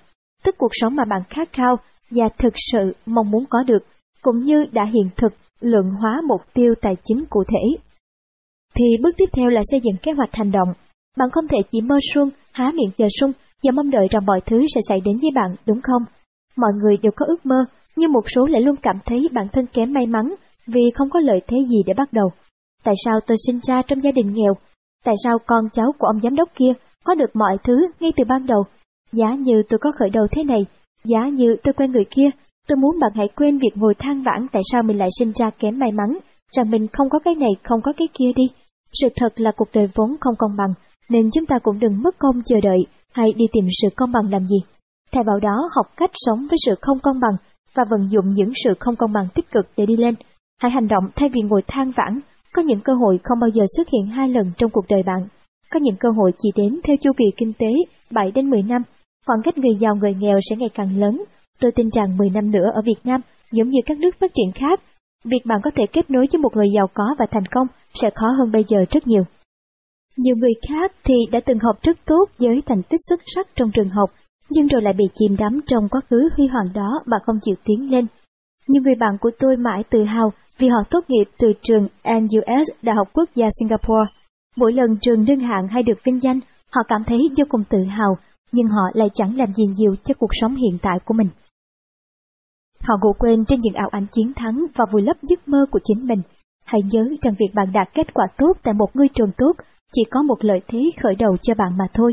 tức 0.44 0.54
cuộc 0.58 0.70
sống 0.72 0.96
mà 0.96 1.04
bạn 1.04 1.22
khát 1.30 1.52
khao 1.52 1.76
và 2.10 2.28
thực 2.38 2.52
sự 2.72 2.92
mong 3.06 3.30
muốn 3.30 3.44
có 3.50 3.62
được, 3.62 3.86
cũng 4.22 4.38
như 4.38 4.64
đã 4.72 4.84
hiện 4.84 5.08
thực 5.16 5.32
lượng 5.60 5.90
hóa 6.00 6.20
mục 6.28 6.40
tiêu 6.54 6.74
tài 6.80 6.94
chính 7.04 7.24
cụ 7.30 7.44
thể. 7.48 7.78
Thì 8.74 8.84
bước 9.02 9.16
tiếp 9.16 9.28
theo 9.32 9.48
là 9.50 9.60
xây 9.70 9.80
dựng 9.80 9.96
kế 10.02 10.12
hoạch 10.12 10.30
hành 10.34 10.50
động. 10.50 10.68
Bạn 11.16 11.30
không 11.30 11.48
thể 11.48 11.58
chỉ 11.70 11.80
mơ 11.80 11.96
suông, 12.14 12.30
há 12.52 12.72
miệng 12.74 12.90
chờ 12.96 13.06
sung 13.20 13.32
và 13.62 13.72
mong 13.74 13.90
đợi 13.90 14.06
rằng 14.10 14.26
mọi 14.26 14.40
thứ 14.46 14.56
sẽ 14.74 14.80
xảy 14.88 14.98
đến 15.04 15.16
với 15.22 15.30
bạn, 15.34 15.56
đúng 15.66 15.80
không? 15.82 16.02
Mọi 16.56 16.70
người 16.82 16.96
đều 17.02 17.12
có 17.16 17.26
ước 17.28 17.46
mơ, 17.46 17.64
nhưng 17.96 18.12
một 18.12 18.24
số 18.34 18.46
lại 18.46 18.62
luôn 18.62 18.76
cảm 18.82 18.98
thấy 19.06 19.28
bản 19.32 19.46
thân 19.52 19.66
kém 19.66 19.92
may 19.92 20.06
mắn 20.06 20.34
vì 20.66 20.82
không 20.94 21.10
có 21.10 21.20
lợi 21.20 21.40
thế 21.48 21.56
gì 21.68 21.82
để 21.86 21.94
bắt 21.96 22.12
đầu. 22.12 22.28
Tại 22.84 22.94
sao 23.04 23.20
tôi 23.26 23.36
sinh 23.46 23.60
ra 23.62 23.82
trong 23.82 24.02
gia 24.02 24.10
đình 24.10 24.32
nghèo? 24.34 24.54
Tại 25.04 25.14
sao 25.24 25.38
con 25.46 25.64
cháu 25.72 25.86
của 25.98 26.06
ông 26.06 26.20
giám 26.20 26.36
đốc 26.36 26.48
kia 26.54 26.72
có 27.04 27.14
được 27.14 27.30
mọi 27.36 27.56
thứ 27.64 27.86
ngay 28.00 28.12
từ 28.16 28.24
ban 28.28 28.46
đầu? 28.46 28.64
Giá 29.12 29.34
như 29.38 29.62
tôi 29.68 29.78
có 29.78 29.92
khởi 29.98 30.10
đầu 30.10 30.26
thế 30.30 30.44
này, 30.44 30.66
giá 31.04 31.28
như 31.32 31.56
tôi 31.62 31.72
quen 31.72 31.90
người 31.92 32.04
kia, 32.10 32.30
tôi 32.68 32.76
muốn 32.76 33.00
bạn 33.00 33.10
hãy 33.14 33.28
quên 33.36 33.58
việc 33.58 33.72
ngồi 33.74 33.94
than 33.94 34.22
vãn 34.22 34.46
tại 34.52 34.62
sao 34.72 34.82
mình 34.82 34.98
lại 34.98 35.08
sinh 35.18 35.32
ra 35.34 35.50
kém 35.58 35.78
may 35.78 35.92
mắn, 35.92 36.18
rằng 36.56 36.70
mình 36.70 36.86
không 36.92 37.08
có 37.10 37.18
cái 37.18 37.34
này 37.34 37.50
không 37.62 37.80
có 37.82 37.92
cái 37.96 38.08
kia 38.18 38.32
đi. 38.36 38.44
Sự 38.92 39.08
thật 39.16 39.32
là 39.36 39.50
cuộc 39.56 39.68
đời 39.74 39.86
vốn 39.94 40.16
không 40.20 40.34
công 40.38 40.56
bằng, 40.58 40.74
nên 41.10 41.30
chúng 41.34 41.46
ta 41.46 41.56
cũng 41.62 41.78
đừng 41.78 42.02
mất 42.02 42.14
công 42.18 42.42
chờ 42.44 42.56
đợi 42.62 42.78
hay 43.14 43.32
đi 43.36 43.44
tìm 43.52 43.64
sự 43.82 43.88
công 43.96 44.12
bằng 44.12 44.32
làm 44.32 44.46
gì. 44.46 44.56
thay 45.12 45.24
vào 45.26 45.40
đó 45.40 45.68
học 45.76 45.86
cách 45.96 46.10
sống 46.14 46.38
với 46.50 46.58
sự 46.66 46.74
không 46.80 46.98
công 47.02 47.20
bằng 47.20 47.36
và 47.74 47.84
vận 47.90 48.10
dụng 48.10 48.30
những 48.30 48.52
sự 48.64 48.70
không 48.80 48.96
công 48.96 49.12
bằng 49.12 49.28
tích 49.34 49.50
cực 49.50 49.66
để 49.76 49.86
đi 49.86 49.96
lên. 49.96 50.14
Hãy 50.62 50.70
hành 50.70 50.88
động 50.88 51.04
thay 51.16 51.28
vì 51.28 51.40
ngồi 51.40 51.62
than 51.66 51.90
vãn, 51.96 52.20
có 52.58 52.62
những 52.62 52.80
cơ 52.80 52.92
hội 52.92 53.18
không 53.24 53.40
bao 53.40 53.50
giờ 53.50 53.64
xuất 53.76 53.88
hiện 53.88 54.06
hai 54.06 54.28
lần 54.28 54.52
trong 54.58 54.70
cuộc 54.70 54.84
đời 54.88 55.02
bạn. 55.06 55.28
Có 55.70 55.80
những 55.80 55.96
cơ 56.00 56.08
hội 56.16 56.32
chỉ 56.38 56.48
đến 56.56 56.80
theo 56.84 56.96
chu 57.00 57.12
kỳ 57.16 57.24
kinh 57.36 57.52
tế 57.58 57.66
7 58.10 58.30
đến 58.34 58.50
10 58.50 58.62
năm, 58.62 58.82
khoảng 59.26 59.42
cách 59.44 59.58
người 59.58 59.74
giàu 59.80 59.94
người 59.94 60.14
nghèo 60.14 60.38
sẽ 60.50 60.56
ngày 60.56 60.68
càng 60.74 61.00
lớn. 61.00 61.24
Tôi 61.60 61.72
tin 61.72 61.88
rằng 61.90 62.16
10 62.16 62.30
năm 62.30 62.50
nữa 62.50 62.66
ở 62.74 62.82
Việt 62.84 63.00
Nam, 63.04 63.20
giống 63.52 63.68
như 63.68 63.80
các 63.86 63.98
nước 63.98 64.10
phát 64.20 64.30
triển 64.34 64.52
khác, 64.54 64.80
việc 65.24 65.46
bạn 65.46 65.60
có 65.64 65.70
thể 65.76 65.84
kết 65.92 66.10
nối 66.10 66.26
với 66.32 66.38
một 66.38 66.56
người 66.56 66.66
giàu 66.74 66.86
có 66.94 67.04
và 67.18 67.26
thành 67.30 67.46
công 67.50 67.66
sẽ 68.02 68.08
khó 68.14 68.26
hơn 68.38 68.52
bây 68.52 68.64
giờ 68.68 68.78
rất 68.90 69.06
nhiều. 69.06 69.22
Nhiều 70.16 70.36
người 70.36 70.54
khác 70.68 70.92
thì 71.04 71.14
đã 71.32 71.40
từng 71.46 71.58
học 71.58 71.76
rất 71.82 71.98
tốt 72.06 72.24
với 72.38 72.62
thành 72.66 72.82
tích 72.82 73.00
xuất 73.08 73.20
sắc 73.34 73.46
trong 73.56 73.70
trường 73.74 73.90
học, 73.90 74.10
nhưng 74.50 74.66
rồi 74.66 74.82
lại 74.82 74.94
bị 74.98 75.04
chìm 75.14 75.36
đắm 75.38 75.60
trong 75.66 75.88
quá 75.88 76.00
khứ 76.10 76.28
huy 76.36 76.46
hoàng 76.46 76.68
đó 76.74 77.00
mà 77.06 77.16
không 77.26 77.38
chịu 77.42 77.54
tiến 77.64 77.92
lên. 77.92 78.06
Nhiều 78.68 78.82
người 78.82 78.94
bạn 78.94 79.16
của 79.20 79.30
tôi 79.38 79.56
mãi 79.56 79.84
tự 79.90 80.04
hào 80.04 80.32
vì 80.58 80.68
họ 80.68 80.78
tốt 80.90 81.00
nghiệp 81.08 81.24
từ 81.38 81.48
trường 81.62 81.88
NUS 82.04 82.68
Đại 82.82 82.96
học 82.96 83.08
Quốc 83.12 83.28
gia 83.34 83.46
Singapore. 83.58 84.12
Mỗi 84.56 84.72
lần 84.72 84.96
trường 85.00 85.24
đương 85.24 85.40
hạng 85.40 85.68
hay 85.68 85.82
được 85.82 86.04
vinh 86.04 86.20
danh, 86.20 86.40
họ 86.72 86.82
cảm 86.88 87.04
thấy 87.06 87.18
vô 87.38 87.44
cùng 87.48 87.64
tự 87.70 87.78
hào, 87.84 88.18
nhưng 88.52 88.66
họ 88.66 88.82
lại 88.94 89.08
chẳng 89.14 89.36
làm 89.36 89.54
gì 89.54 89.64
nhiều 89.78 89.94
cho 90.04 90.14
cuộc 90.18 90.30
sống 90.40 90.54
hiện 90.54 90.78
tại 90.82 90.98
của 91.04 91.14
mình. 91.14 91.28
Họ 92.88 92.94
ngủ 93.02 93.12
quên 93.18 93.44
trên 93.44 93.60
những 93.60 93.74
ảo 93.74 93.88
ảnh 93.92 94.06
chiến 94.12 94.32
thắng 94.36 94.66
và 94.74 94.84
vùi 94.92 95.02
lấp 95.02 95.16
giấc 95.22 95.48
mơ 95.48 95.66
của 95.70 95.80
chính 95.84 96.06
mình. 96.06 96.22
Hãy 96.66 96.80
nhớ 96.92 97.08
rằng 97.22 97.34
việc 97.38 97.54
bạn 97.54 97.72
đạt 97.72 97.88
kết 97.94 98.14
quả 98.14 98.26
tốt 98.38 98.52
tại 98.62 98.74
một 98.74 98.96
ngôi 98.96 99.08
trường 99.14 99.32
tốt 99.36 99.52
chỉ 99.92 100.02
có 100.10 100.22
một 100.22 100.36
lợi 100.40 100.60
thế 100.68 100.90
khởi 101.02 101.14
đầu 101.18 101.36
cho 101.42 101.54
bạn 101.54 101.78
mà 101.78 101.84
thôi. 101.94 102.12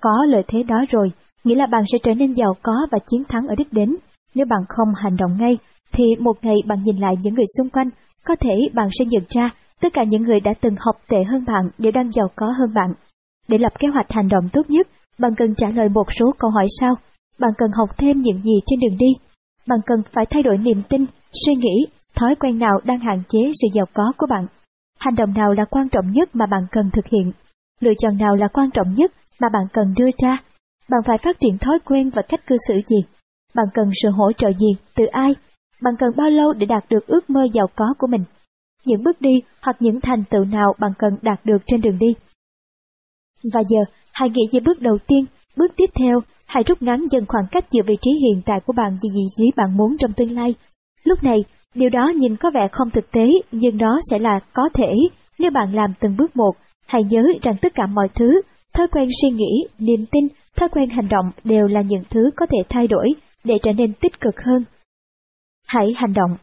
Có 0.00 0.24
lợi 0.28 0.42
thế 0.48 0.62
đó 0.62 0.76
rồi, 0.90 1.12
nghĩa 1.44 1.54
là 1.54 1.66
bạn 1.66 1.82
sẽ 1.92 1.98
trở 2.02 2.14
nên 2.14 2.32
giàu 2.32 2.54
có 2.62 2.86
và 2.90 2.98
chiến 3.06 3.24
thắng 3.28 3.46
ở 3.48 3.54
đích 3.54 3.72
đến. 3.72 3.96
Nếu 4.34 4.46
bạn 4.46 4.60
không 4.68 4.88
hành 4.96 5.16
động 5.16 5.36
ngay, 5.40 5.58
thì 5.92 6.04
một 6.20 6.36
ngày 6.42 6.56
bạn 6.66 6.82
nhìn 6.82 6.96
lại 6.96 7.14
những 7.22 7.34
người 7.34 7.44
xung 7.58 7.70
quanh, 7.70 7.90
có 8.26 8.36
thể 8.40 8.54
bạn 8.74 8.88
sẽ 8.98 9.04
nhận 9.04 9.22
ra 9.28 9.50
tất 9.80 9.88
cả 9.92 10.02
những 10.08 10.22
người 10.22 10.40
đã 10.40 10.50
từng 10.60 10.74
học 10.86 10.96
tệ 11.08 11.24
hơn 11.24 11.44
bạn 11.46 11.70
đều 11.78 11.92
đang 11.92 12.12
giàu 12.12 12.28
có 12.36 12.46
hơn 12.46 12.74
bạn. 12.74 12.94
Để 13.48 13.58
lập 13.58 13.72
kế 13.78 13.88
hoạch 13.88 14.06
hành 14.10 14.28
động 14.28 14.48
tốt 14.52 14.62
nhất, 14.68 14.88
bạn 15.18 15.34
cần 15.36 15.54
trả 15.54 15.68
lời 15.68 15.88
một 15.88 16.12
số 16.18 16.26
câu 16.38 16.50
hỏi 16.50 16.66
sau. 16.80 16.94
Bạn 17.40 17.50
cần 17.58 17.70
học 17.78 17.88
thêm 17.98 18.20
những 18.20 18.42
gì 18.42 18.54
trên 18.66 18.80
đường 18.80 18.98
đi. 18.98 19.12
Bạn 19.68 19.78
cần 19.86 20.02
phải 20.12 20.24
thay 20.30 20.42
đổi 20.42 20.58
niềm 20.58 20.82
tin, 20.88 21.06
suy 21.46 21.54
nghĩ, 21.54 21.86
thói 22.14 22.34
quen 22.34 22.58
nào 22.58 22.80
đang 22.84 22.98
hạn 22.98 23.22
chế 23.28 23.38
sự 23.62 23.68
giàu 23.74 23.86
có 23.94 24.12
của 24.18 24.26
bạn. 24.30 24.46
Hành 25.00 25.14
động 25.14 25.34
nào 25.34 25.52
là 25.52 25.64
quan 25.70 25.88
trọng 25.88 26.12
nhất 26.12 26.28
mà 26.32 26.46
bạn 26.46 26.66
cần 26.70 26.90
thực 26.92 27.06
hiện? 27.06 27.32
Lựa 27.80 27.94
chọn 27.98 28.16
nào 28.16 28.36
là 28.36 28.48
quan 28.48 28.70
trọng 28.70 28.94
nhất 28.94 29.12
mà 29.40 29.48
bạn 29.52 29.66
cần 29.72 29.94
đưa 29.96 30.08
ra? 30.22 30.36
Bạn 30.90 31.00
phải 31.06 31.18
phát 31.18 31.36
triển 31.40 31.58
thói 31.58 31.78
quen 31.84 32.10
và 32.10 32.22
cách 32.28 32.46
cư 32.46 32.56
xử 32.68 32.74
gì? 32.86 32.98
Bạn 33.54 33.66
cần 33.74 33.90
sự 34.02 34.08
hỗ 34.10 34.32
trợ 34.32 34.48
gì, 34.52 34.68
từ 34.96 35.04
ai? 35.06 35.34
Bạn 35.82 35.94
cần 35.98 36.10
bao 36.16 36.30
lâu 36.30 36.52
để 36.52 36.66
đạt 36.66 36.84
được 36.90 37.06
ước 37.06 37.30
mơ 37.30 37.46
giàu 37.54 37.66
có 37.76 37.94
của 37.98 38.06
mình? 38.06 38.24
Những 38.84 39.02
bước 39.02 39.20
đi 39.20 39.42
hoặc 39.62 39.76
những 39.80 40.00
thành 40.00 40.24
tựu 40.30 40.44
nào 40.44 40.74
bạn 40.80 40.90
cần 40.98 41.10
đạt 41.22 41.40
được 41.44 41.58
trên 41.66 41.80
đường 41.80 41.98
đi? 41.98 42.14
Và 43.52 43.60
giờ, 43.68 43.78
hãy 44.12 44.28
nghĩ 44.30 44.42
về 44.52 44.60
bước 44.60 44.80
đầu 44.80 44.98
tiên, 45.06 45.24
bước 45.56 45.72
tiếp 45.76 45.90
theo, 46.00 46.20
hãy 46.46 46.62
rút 46.66 46.82
ngắn 46.82 47.06
dần 47.10 47.24
khoảng 47.28 47.46
cách 47.50 47.64
giữa 47.70 47.82
vị 47.86 47.94
trí 48.00 48.10
hiện 48.10 48.42
tại 48.46 48.60
của 48.66 48.72
bạn 48.72 48.90
và 48.90 49.08
vị 49.14 49.22
trí 49.36 49.44
bạn 49.56 49.76
muốn 49.76 49.96
trong 49.98 50.12
tương 50.12 50.36
lai. 50.36 50.54
Lúc 51.04 51.22
này, 51.22 51.38
điều 51.74 51.90
đó 51.90 52.08
nhìn 52.16 52.36
có 52.36 52.50
vẻ 52.54 52.68
không 52.72 52.90
thực 52.90 53.10
tế, 53.12 53.24
nhưng 53.52 53.78
đó 53.78 54.00
sẽ 54.10 54.18
là 54.18 54.40
có 54.52 54.68
thể 54.74 54.92
nếu 55.38 55.50
bạn 55.50 55.74
làm 55.74 55.92
từng 56.00 56.16
bước 56.16 56.36
một. 56.36 56.52
Hãy 56.86 57.02
nhớ 57.10 57.22
rằng 57.42 57.56
tất 57.62 57.74
cả 57.74 57.86
mọi 57.86 58.08
thứ, 58.14 58.40
thói 58.74 58.88
quen 58.88 59.08
suy 59.22 59.30
nghĩ, 59.30 59.66
niềm 59.78 60.06
tin, 60.12 60.24
thói 60.56 60.68
quen 60.68 60.88
hành 60.90 61.08
động 61.08 61.30
đều 61.44 61.66
là 61.66 61.82
những 61.82 62.02
thứ 62.10 62.30
có 62.36 62.46
thể 62.46 62.58
thay 62.68 62.86
đổi 62.88 63.08
để 63.44 63.54
trở 63.62 63.72
nên 63.72 63.92
tích 63.94 64.20
cực 64.20 64.34
hơn. 64.46 64.64
Hãy 65.66 65.86
hành 65.96 66.12
động. 66.12 66.36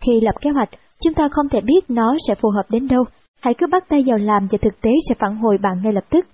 Khi 0.00 0.12
lập 0.22 0.34
kế 0.40 0.50
hoạch, 0.50 0.68
chúng 1.04 1.14
ta 1.14 1.28
không 1.32 1.48
thể 1.48 1.60
biết 1.60 1.80
nó 1.88 2.16
sẽ 2.28 2.34
phù 2.34 2.50
hợp 2.50 2.70
đến 2.70 2.88
đâu. 2.88 3.04
Hãy 3.40 3.54
cứ 3.58 3.66
bắt 3.72 3.88
tay 3.88 4.02
vào 4.06 4.18
làm 4.18 4.46
và 4.50 4.58
thực 4.62 4.80
tế 4.80 4.90
sẽ 5.08 5.14
phản 5.18 5.36
hồi 5.36 5.58
bạn 5.62 5.72
ngay 5.82 5.92
lập 5.92 6.04
tức. 6.10 6.26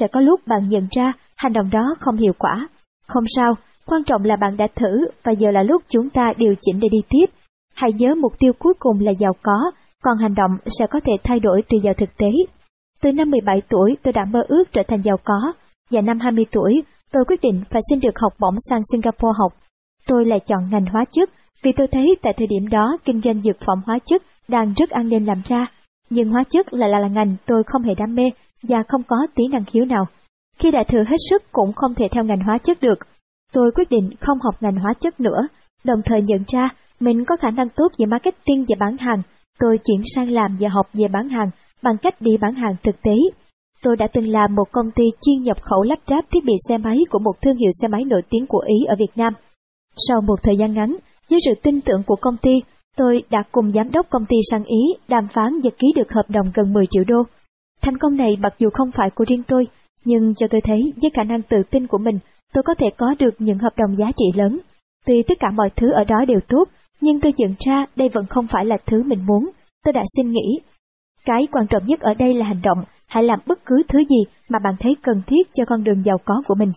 Sẽ 0.00 0.06
có 0.12 0.20
lúc 0.20 0.40
bạn 0.46 0.68
nhận 0.68 0.88
ra 0.90 1.12
hành 1.36 1.52
động 1.52 1.70
đó 1.70 1.94
không 2.00 2.16
hiệu 2.16 2.32
quả. 2.38 2.68
Không 3.06 3.24
sao, 3.36 3.54
quan 3.86 4.04
trọng 4.04 4.24
là 4.24 4.36
bạn 4.36 4.56
đã 4.56 4.66
thử 4.74 5.06
và 5.22 5.32
giờ 5.32 5.50
là 5.50 5.62
lúc 5.62 5.82
chúng 5.88 6.10
ta 6.10 6.32
điều 6.36 6.54
chỉnh 6.60 6.80
để 6.80 6.88
đi 6.88 6.98
tiếp. 7.08 7.26
Hãy 7.74 7.90
nhớ 7.98 8.14
mục 8.14 8.32
tiêu 8.38 8.52
cuối 8.58 8.74
cùng 8.78 9.00
là 9.00 9.12
giàu 9.18 9.32
có, 9.42 9.70
còn 10.02 10.18
hành 10.18 10.34
động 10.34 10.50
sẽ 10.78 10.86
có 10.90 11.00
thể 11.00 11.12
thay 11.24 11.40
đổi 11.40 11.62
tùy 11.68 11.80
vào 11.84 11.94
thực 11.98 12.16
tế. 12.16 12.30
Từ 13.02 13.12
năm 13.12 13.30
17 13.30 13.62
tuổi 13.68 13.96
tôi 14.02 14.12
đã 14.12 14.24
mơ 14.24 14.42
ước 14.48 14.64
trở 14.72 14.82
thành 14.88 15.02
giàu 15.02 15.16
có, 15.24 15.52
và 15.90 16.00
năm 16.00 16.18
20 16.18 16.46
tuổi 16.52 16.82
tôi 17.12 17.24
quyết 17.28 17.40
định 17.42 17.62
phải 17.70 17.82
xin 17.90 18.00
được 18.00 18.18
học 18.18 18.32
bổng 18.40 18.54
sang 18.70 18.80
Singapore 18.92 19.38
học. 19.38 19.52
Tôi 20.06 20.24
lại 20.26 20.40
chọn 20.46 20.70
ngành 20.70 20.86
hóa 20.86 21.04
chất 21.12 21.30
vì 21.62 21.72
tôi 21.72 21.86
thấy 21.86 22.06
tại 22.22 22.32
thời 22.36 22.46
điểm 22.46 22.68
đó 22.68 22.96
kinh 23.04 23.20
doanh 23.20 23.42
dược 23.42 23.56
phẩm 23.66 23.82
hóa 23.86 23.98
chất 24.04 24.22
đang 24.48 24.72
rất 24.76 24.90
an 24.90 25.08
ninh 25.08 25.26
làm 25.26 25.42
ra. 25.48 25.66
Nhưng 26.10 26.30
hóa 26.30 26.44
chất 26.50 26.74
lại 26.74 26.90
là, 26.90 26.98
là 26.98 27.08
ngành 27.08 27.36
tôi 27.46 27.62
không 27.66 27.82
hề 27.82 27.94
đam 27.94 28.14
mê 28.14 28.30
và 28.62 28.82
không 28.88 29.02
có 29.02 29.16
tí 29.34 29.44
năng 29.52 29.64
khiếu 29.64 29.84
nào. 29.84 30.04
Khi 30.58 30.70
đã 30.70 30.84
thử 30.88 30.98
hết 30.98 31.16
sức 31.30 31.42
cũng 31.52 31.72
không 31.72 31.94
thể 31.94 32.08
theo 32.12 32.24
ngành 32.24 32.40
hóa 32.40 32.58
chất 32.58 32.80
được. 32.80 32.98
Tôi 33.52 33.70
quyết 33.74 33.90
định 33.90 34.10
không 34.20 34.38
học 34.44 34.54
ngành 34.60 34.76
hóa 34.76 34.92
chất 35.00 35.20
nữa, 35.20 35.46
đồng 35.84 36.00
thời 36.04 36.20
nhận 36.22 36.44
ra 36.52 36.68
mình 37.00 37.24
có 37.24 37.36
khả 37.36 37.50
năng 37.50 37.68
tốt 37.68 37.88
về 37.98 38.06
marketing 38.06 38.64
và 38.68 38.76
bán 38.80 38.96
hàng. 38.96 39.22
Tôi 39.58 39.78
chuyển 39.84 40.02
sang 40.14 40.30
làm 40.30 40.56
và 40.60 40.68
học 40.68 40.86
về 40.92 41.08
bán 41.08 41.28
hàng 41.28 41.50
bằng 41.82 41.96
cách 42.02 42.20
đi 42.20 42.30
bán 42.40 42.54
hàng 42.54 42.76
thực 42.82 43.02
tế. 43.02 43.14
Tôi 43.82 43.96
đã 43.96 44.06
từng 44.12 44.28
làm 44.28 44.54
một 44.54 44.72
công 44.72 44.90
ty 44.90 45.04
chuyên 45.20 45.42
nhập 45.42 45.56
khẩu 45.62 45.82
lắp 45.82 45.98
ráp 46.06 46.24
thiết 46.30 46.44
bị 46.44 46.52
xe 46.68 46.78
máy 46.78 46.98
của 47.10 47.18
một 47.18 47.32
thương 47.42 47.56
hiệu 47.56 47.70
xe 47.82 47.88
máy 47.88 48.04
nổi 48.04 48.22
tiếng 48.30 48.46
của 48.46 48.64
Ý 48.66 48.84
ở 48.88 48.94
Việt 48.98 49.12
Nam. 49.16 49.32
Sau 50.08 50.20
một 50.20 50.36
thời 50.42 50.56
gian 50.56 50.74
ngắn, 50.74 50.96
với 51.30 51.40
sự 51.44 51.50
tin 51.62 51.80
tưởng 51.80 52.02
của 52.06 52.16
công 52.20 52.36
ty, 52.42 52.62
tôi 52.96 53.22
đã 53.30 53.42
cùng 53.52 53.72
giám 53.72 53.90
đốc 53.90 54.06
công 54.10 54.26
ty 54.28 54.36
sang 54.50 54.64
Ý 54.64 54.94
đàm 55.08 55.28
phán 55.34 55.60
và 55.62 55.70
ký 55.78 55.86
được 55.96 56.12
hợp 56.12 56.24
đồng 56.28 56.46
gần 56.54 56.72
10 56.72 56.86
triệu 56.90 57.04
đô. 57.04 57.22
Thành 57.82 57.98
công 57.98 58.16
này 58.16 58.36
mặc 58.38 58.54
dù 58.58 58.68
không 58.72 58.90
phải 58.90 59.10
của 59.14 59.24
riêng 59.28 59.42
tôi, 59.48 59.66
nhưng 60.04 60.34
cho 60.34 60.46
tôi 60.50 60.60
thấy 60.60 60.92
với 61.02 61.10
khả 61.14 61.22
năng 61.24 61.42
tự 61.42 61.56
tin 61.70 61.86
của 61.86 61.98
mình, 61.98 62.18
tôi 62.54 62.62
có 62.62 62.74
thể 62.74 62.86
có 62.98 63.14
được 63.18 63.34
những 63.38 63.58
hợp 63.58 63.72
đồng 63.76 63.96
giá 63.96 64.06
trị 64.16 64.26
lớn. 64.34 64.58
Tuy 65.06 65.22
tất 65.28 65.34
cả 65.40 65.50
mọi 65.50 65.68
thứ 65.76 65.92
ở 65.92 66.04
đó 66.04 66.24
đều 66.28 66.40
tốt, 66.48 66.64
nhưng 67.00 67.20
tôi 67.20 67.32
nhận 67.36 67.54
ra 67.66 67.86
đây 67.96 68.08
vẫn 68.08 68.26
không 68.26 68.46
phải 68.46 68.64
là 68.64 68.76
thứ 68.86 69.02
mình 69.02 69.26
muốn. 69.26 69.50
Tôi 69.84 69.92
đã 69.92 70.02
xin 70.16 70.32
nghĩ. 70.32 70.60
Cái 71.24 71.40
quan 71.52 71.66
trọng 71.70 71.86
nhất 71.86 72.00
ở 72.00 72.14
đây 72.14 72.34
là 72.34 72.46
hành 72.46 72.62
động, 72.62 72.84
hãy 73.08 73.22
làm 73.22 73.38
bất 73.46 73.58
cứ 73.66 73.82
thứ 73.88 73.98
gì 73.98 74.22
mà 74.48 74.58
bạn 74.64 74.74
thấy 74.80 74.92
cần 75.02 75.22
thiết 75.26 75.48
cho 75.52 75.64
con 75.64 75.84
đường 75.84 76.02
giàu 76.04 76.16
có 76.24 76.42
của 76.46 76.54
mình. 76.54 76.70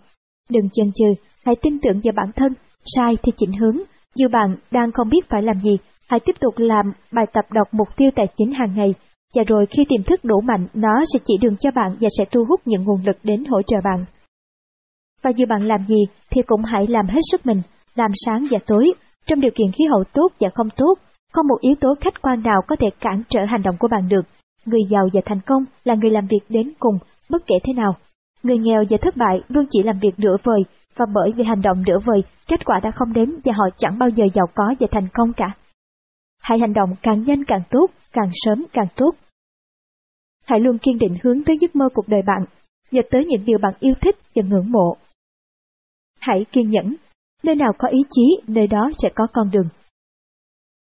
Đừng 0.50 0.70
chần 0.70 0.92
chừ, 0.96 1.06
hãy 1.46 1.56
tin 1.62 1.80
tưởng 1.80 2.00
vào 2.04 2.14
bản 2.16 2.32
thân, 2.36 2.54
sai 2.96 3.18
thì 3.24 3.32
chỉnh 3.38 3.54
hướng. 3.54 3.78
Dù 4.16 4.28
bạn 4.32 4.56
đang 4.72 4.92
không 4.92 5.10
biết 5.10 5.30
phải 5.30 5.42
làm 5.42 5.60
gì, 5.60 5.78
hãy 6.10 6.20
tiếp 6.26 6.36
tục 6.40 6.54
làm 6.58 6.86
bài 7.12 7.26
tập 7.34 7.46
đọc 7.52 7.68
mục 7.72 7.88
tiêu 7.98 8.10
tài 8.16 8.26
chính 8.38 8.52
hàng 8.52 8.76
ngày 8.76 8.94
và 9.36 9.44
rồi 9.48 9.66
khi 9.70 9.86
tiềm 9.90 10.04
thức 10.04 10.20
đủ 10.24 10.42
mạnh, 10.42 10.68
nó 10.74 11.04
sẽ 11.14 11.20
chỉ 11.26 11.34
đường 11.42 11.58
cho 11.58 11.72
bạn 11.76 11.96
và 12.02 12.10
sẽ 12.18 12.26
thu 12.32 12.46
hút 12.50 12.62
những 12.66 12.84
nguồn 12.84 13.06
lực 13.06 13.18
đến 13.24 13.46
hỗ 13.46 13.62
trợ 13.62 13.78
bạn. 13.84 14.06
Và 15.24 15.32
dù 15.36 15.46
bạn 15.50 15.68
làm 15.68 15.88
gì 15.88 16.06
thì 16.32 16.42
cũng 16.42 16.64
hãy 16.64 16.86
làm 16.88 17.08
hết 17.08 17.20
sức 17.32 17.46
mình, 17.46 17.62
làm 17.96 18.12
sáng 18.26 18.46
và 18.52 18.60
tối, 18.68 18.94
trong 19.28 19.42
điều 19.42 19.52
kiện 19.56 19.72
khí 19.72 19.86
hậu 19.86 20.04
tốt 20.14 20.28
và 20.40 20.50
không 20.54 20.70
tốt, 20.76 20.94
không 21.34 21.48
một 21.48 21.58
yếu 21.62 21.76
tố 21.80 21.96
khách 22.02 22.22
quan 22.22 22.44
nào 22.44 22.62
có 22.68 22.76
thể 22.76 22.88
cản 23.00 23.24
trở 23.30 23.46
hành 23.46 23.64
động 23.64 23.76
của 23.80 23.88
bạn 23.88 24.10
được. 24.10 24.22
Người 24.66 24.82
giàu 24.90 25.08
và 25.14 25.22
thành 25.26 25.40
công 25.46 25.66
là 25.84 25.96
người 25.96 26.12
làm 26.12 26.28
việc 26.28 26.46
đến 26.50 26.72
cùng, 26.80 26.98
bất 27.30 27.42
kể 27.48 27.56
thế 27.64 27.74
nào. 27.74 27.96
Người 28.44 28.58
nghèo 28.58 28.84
và 28.90 28.98
thất 29.02 29.18
bại 29.18 29.42
luôn 29.48 29.66
chỉ 29.70 29.84
làm 29.84 30.00
việc 30.00 30.14
nửa 30.18 30.36
vời, 30.44 30.60
và 30.96 31.06
bởi 31.14 31.32
vì 31.36 31.44
hành 31.44 31.62
động 31.62 31.84
nửa 31.88 32.00
vời, 32.06 32.22
kết 32.48 32.66
quả 32.66 32.80
đã 32.84 32.92
không 32.92 33.14
đến 33.14 33.36
và 33.46 33.54
họ 33.56 33.64
chẳng 33.78 34.00
bao 34.00 34.10
giờ 34.10 34.24
giàu 34.34 34.46
có 34.56 34.74
và 34.80 34.88
thành 34.92 35.08
công 35.14 35.34
cả. 35.34 35.48
Hãy 36.42 36.60
hành 36.60 36.74
động 36.74 36.90
càng 37.02 37.24
nhanh 37.24 37.44
càng 37.48 37.62
tốt, 37.70 37.88
càng 38.14 38.30
sớm 38.34 38.66
càng 38.74 38.88
tốt. 38.96 39.12
Hãy 40.48 40.60
luôn 40.60 40.78
kiên 40.78 40.98
định 40.98 41.18
hướng 41.24 41.44
tới 41.44 41.58
giấc 41.62 41.76
mơ 41.76 41.90
cuộc 41.94 42.08
đời 42.08 42.22
bạn, 42.28 42.46
và 42.92 43.02
tới 43.12 43.26
những 43.26 43.46
điều 43.46 43.58
bạn 43.62 43.74
yêu 43.80 43.94
thích 44.02 44.16
và 44.36 44.44
ngưỡng 44.46 44.72
mộ. 44.72 44.98
Hãy 46.20 46.46
kiên 46.52 46.70
nhẫn, 46.70 46.96
nơi 47.44 47.56
nào 47.56 47.72
có 47.78 47.88
ý 47.88 48.00
chí, 48.10 48.42
nơi 48.48 48.68
đó 48.68 48.90
sẽ 48.98 49.10
có 49.16 49.28
con 49.34 49.52
đường. 49.52 49.68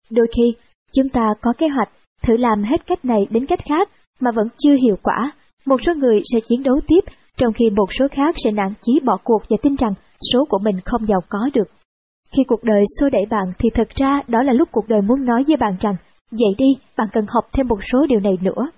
Đôi 0.10 0.28
khi, 0.36 0.56
chúng 0.94 1.10
ta 1.10 1.30
có 1.42 1.54
kế 1.58 1.68
hoạch, 1.68 1.90
thử 2.24 2.38
làm 2.38 2.64
hết 2.64 2.88
cách 2.88 3.06
này 3.06 3.20
đến 3.30 3.46
cách 3.46 3.60
khác 3.70 3.90
mà 4.20 4.32
vẫn 4.32 4.48
chưa 4.58 4.76
hiệu 4.84 4.96
quả. 5.04 5.32
Một 5.66 5.84
số 5.84 5.94
người 5.94 6.22
sẽ 6.34 6.40
chiến 6.48 6.64
đấu 6.64 6.76
tiếp, 6.88 7.00
trong 7.38 7.54
khi 7.54 7.70
một 7.70 7.94
số 8.00 8.08
khác 8.12 8.36
sẽ 8.44 8.52
nản 8.52 8.74
chí 8.82 9.00
bỏ 9.06 9.18
cuộc 9.24 9.42
và 9.50 9.58
tin 9.62 9.76
rằng 9.76 9.94
số 10.34 10.46
của 10.50 10.60
mình 10.64 10.76
không 10.86 11.06
giàu 11.06 11.20
có 11.30 11.40
được. 11.54 11.68
Khi 12.32 12.44
cuộc 12.48 12.64
đời 12.64 12.84
xô 13.00 13.10
đẩy 13.10 13.26
bạn 13.30 13.54
thì 13.60 13.70
thật 13.74 13.90
ra 13.96 14.22
đó 14.28 14.42
là 14.44 14.54
lúc 14.54 14.70
cuộc 14.72 14.88
đời 14.88 15.02
muốn 15.02 15.26
nói 15.26 15.44
với 15.48 15.58
bạn 15.58 15.76
rằng, 15.80 15.96
dậy 16.32 16.56
đi, 16.58 16.66
bạn 16.98 17.08
cần 17.14 17.26
học 17.30 17.44
thêm 17.54 17.68
một 17.68 17.80
số 17.92 18.06
điều 18.10 18.20
này 18.20 18.34
nữa. 18.42 18.70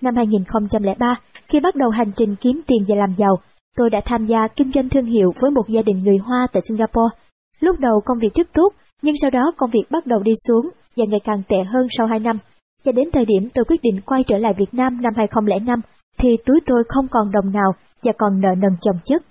Năm 0.00 0.16
2003, 0.16 1.20
khi 1.48 1.60
bắt 1.60 1.74
đầu 1.74 1.90
hành 1.90 2.12
trình 2.16 2.36
kiếm 2.40 2.60
tiền 2.66 2.84
và 2.88 2.96
làm 2.96 3.14
giàu, 3.18 3.36
tôi 3.76 3.90
đã 3.90 4.00
tham 4.04 4.26
gia 4.26 4.48
kinh 4.56 4.70
doanh 4.74 4.88
thương 4.88 5.04
hiệu 5.04 5.32
với 5.40 5.50
một 5.50 5.68
gia 5.68 5.82
đình 5.82 6.02
người 6.02 6.16
Hoa 6.16 6.46
tại 6.52 6.62
Singapore. 6.68 7.16
Lúc 7.60 7.80
đầu 7.80 8.00
công 8.04 8.18
việc 8.18 8.34
rất 8.34 8.48
tốt, 8.52 8.72
nhưng 9.04 9.14
sau 9.22 9.30
đó 9.30 9.52
công 9.56 9.70
việc 9.70 9.84
bắt 9.90 10.06
đầu 10.06 10.20
đi 10.22 10.32
xuống 10.46 10.70
và 10.96 11.04
ngày 11.08 11.20
càng 11.24 11.42
tệ 11.48 11.56
hơn 11.72 11.86
sau 11.98 12.06
2 12.06 12.18
năm. 12.18 12.38
cho 12.84 12.92
đến 12.92 13.08
thời 13.12 13.24
điểm 13.24 13.48
tôi 13.54 13.64
quyết 13.64 13.82
định 13.82 14.00
quay 14.06 14.22
trở 14.26 14.38
lại 14.38 14.52
Việt 14.58 14.74
Nam 14.74 15.02
năm 15.02 15.12
2005, 15.16 15.80
thì 16.18 16.28
túi 16.46 16.60
tôi 16.66 16.82
không 16.88 17.06
còn 17.10 17.30
đồng 17.32 17.52
nào 17.52 17.72
và 18.02 18.12
còn 18.18 18.40
nợ 18.40 18.48
nần 18.58 18.72
chồng 18.80 18.96
chất. 19.04 19.22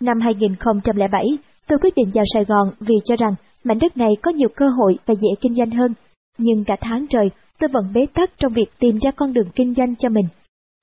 Năm 0.00 0.20
2007, 0.20 1.24
tôi 1.68 1.78
quyết 1.82 1.94
định 1.96 2.10
vào 2.14 2.24
Sài 2.34 2.44
Gòn 2.44 2.70
vì 2.80 2.94
cho 3.04 3.16
rằng 3.16 3.34
mảnh 3.64 3.78
đất 3.78 3.96
này 3.96 4.10
có 4.22 4.30
nhiều 4.30 4.48
cơ 4.56 4.66
hội 4.78 4.94
và 5.06 5.14
dễ 5.14 5.28
kinh 5.40 5.54
doanh 5.54 5.70
hơn. 5.70 5.94
Nhưng 6.38 6.64
cả 6.64 6.74
tháng 6.80 7.06
trời, 7.06 7.30
tôi 7.60 7.68
vẫn 7.72 7.92
bế 7.94 8.00
tắc 8.14 8.30
trong 8.38 8.52
việc 8.52 8.70
tìm 8.78 8.98
ra 9.02 9.10
con 9.16 9.32
đường 9.32 9.50
kinh 9.54 9.74
doanh 9.74 9.96
cho 9.96 10.08
mình. 10.08 10.26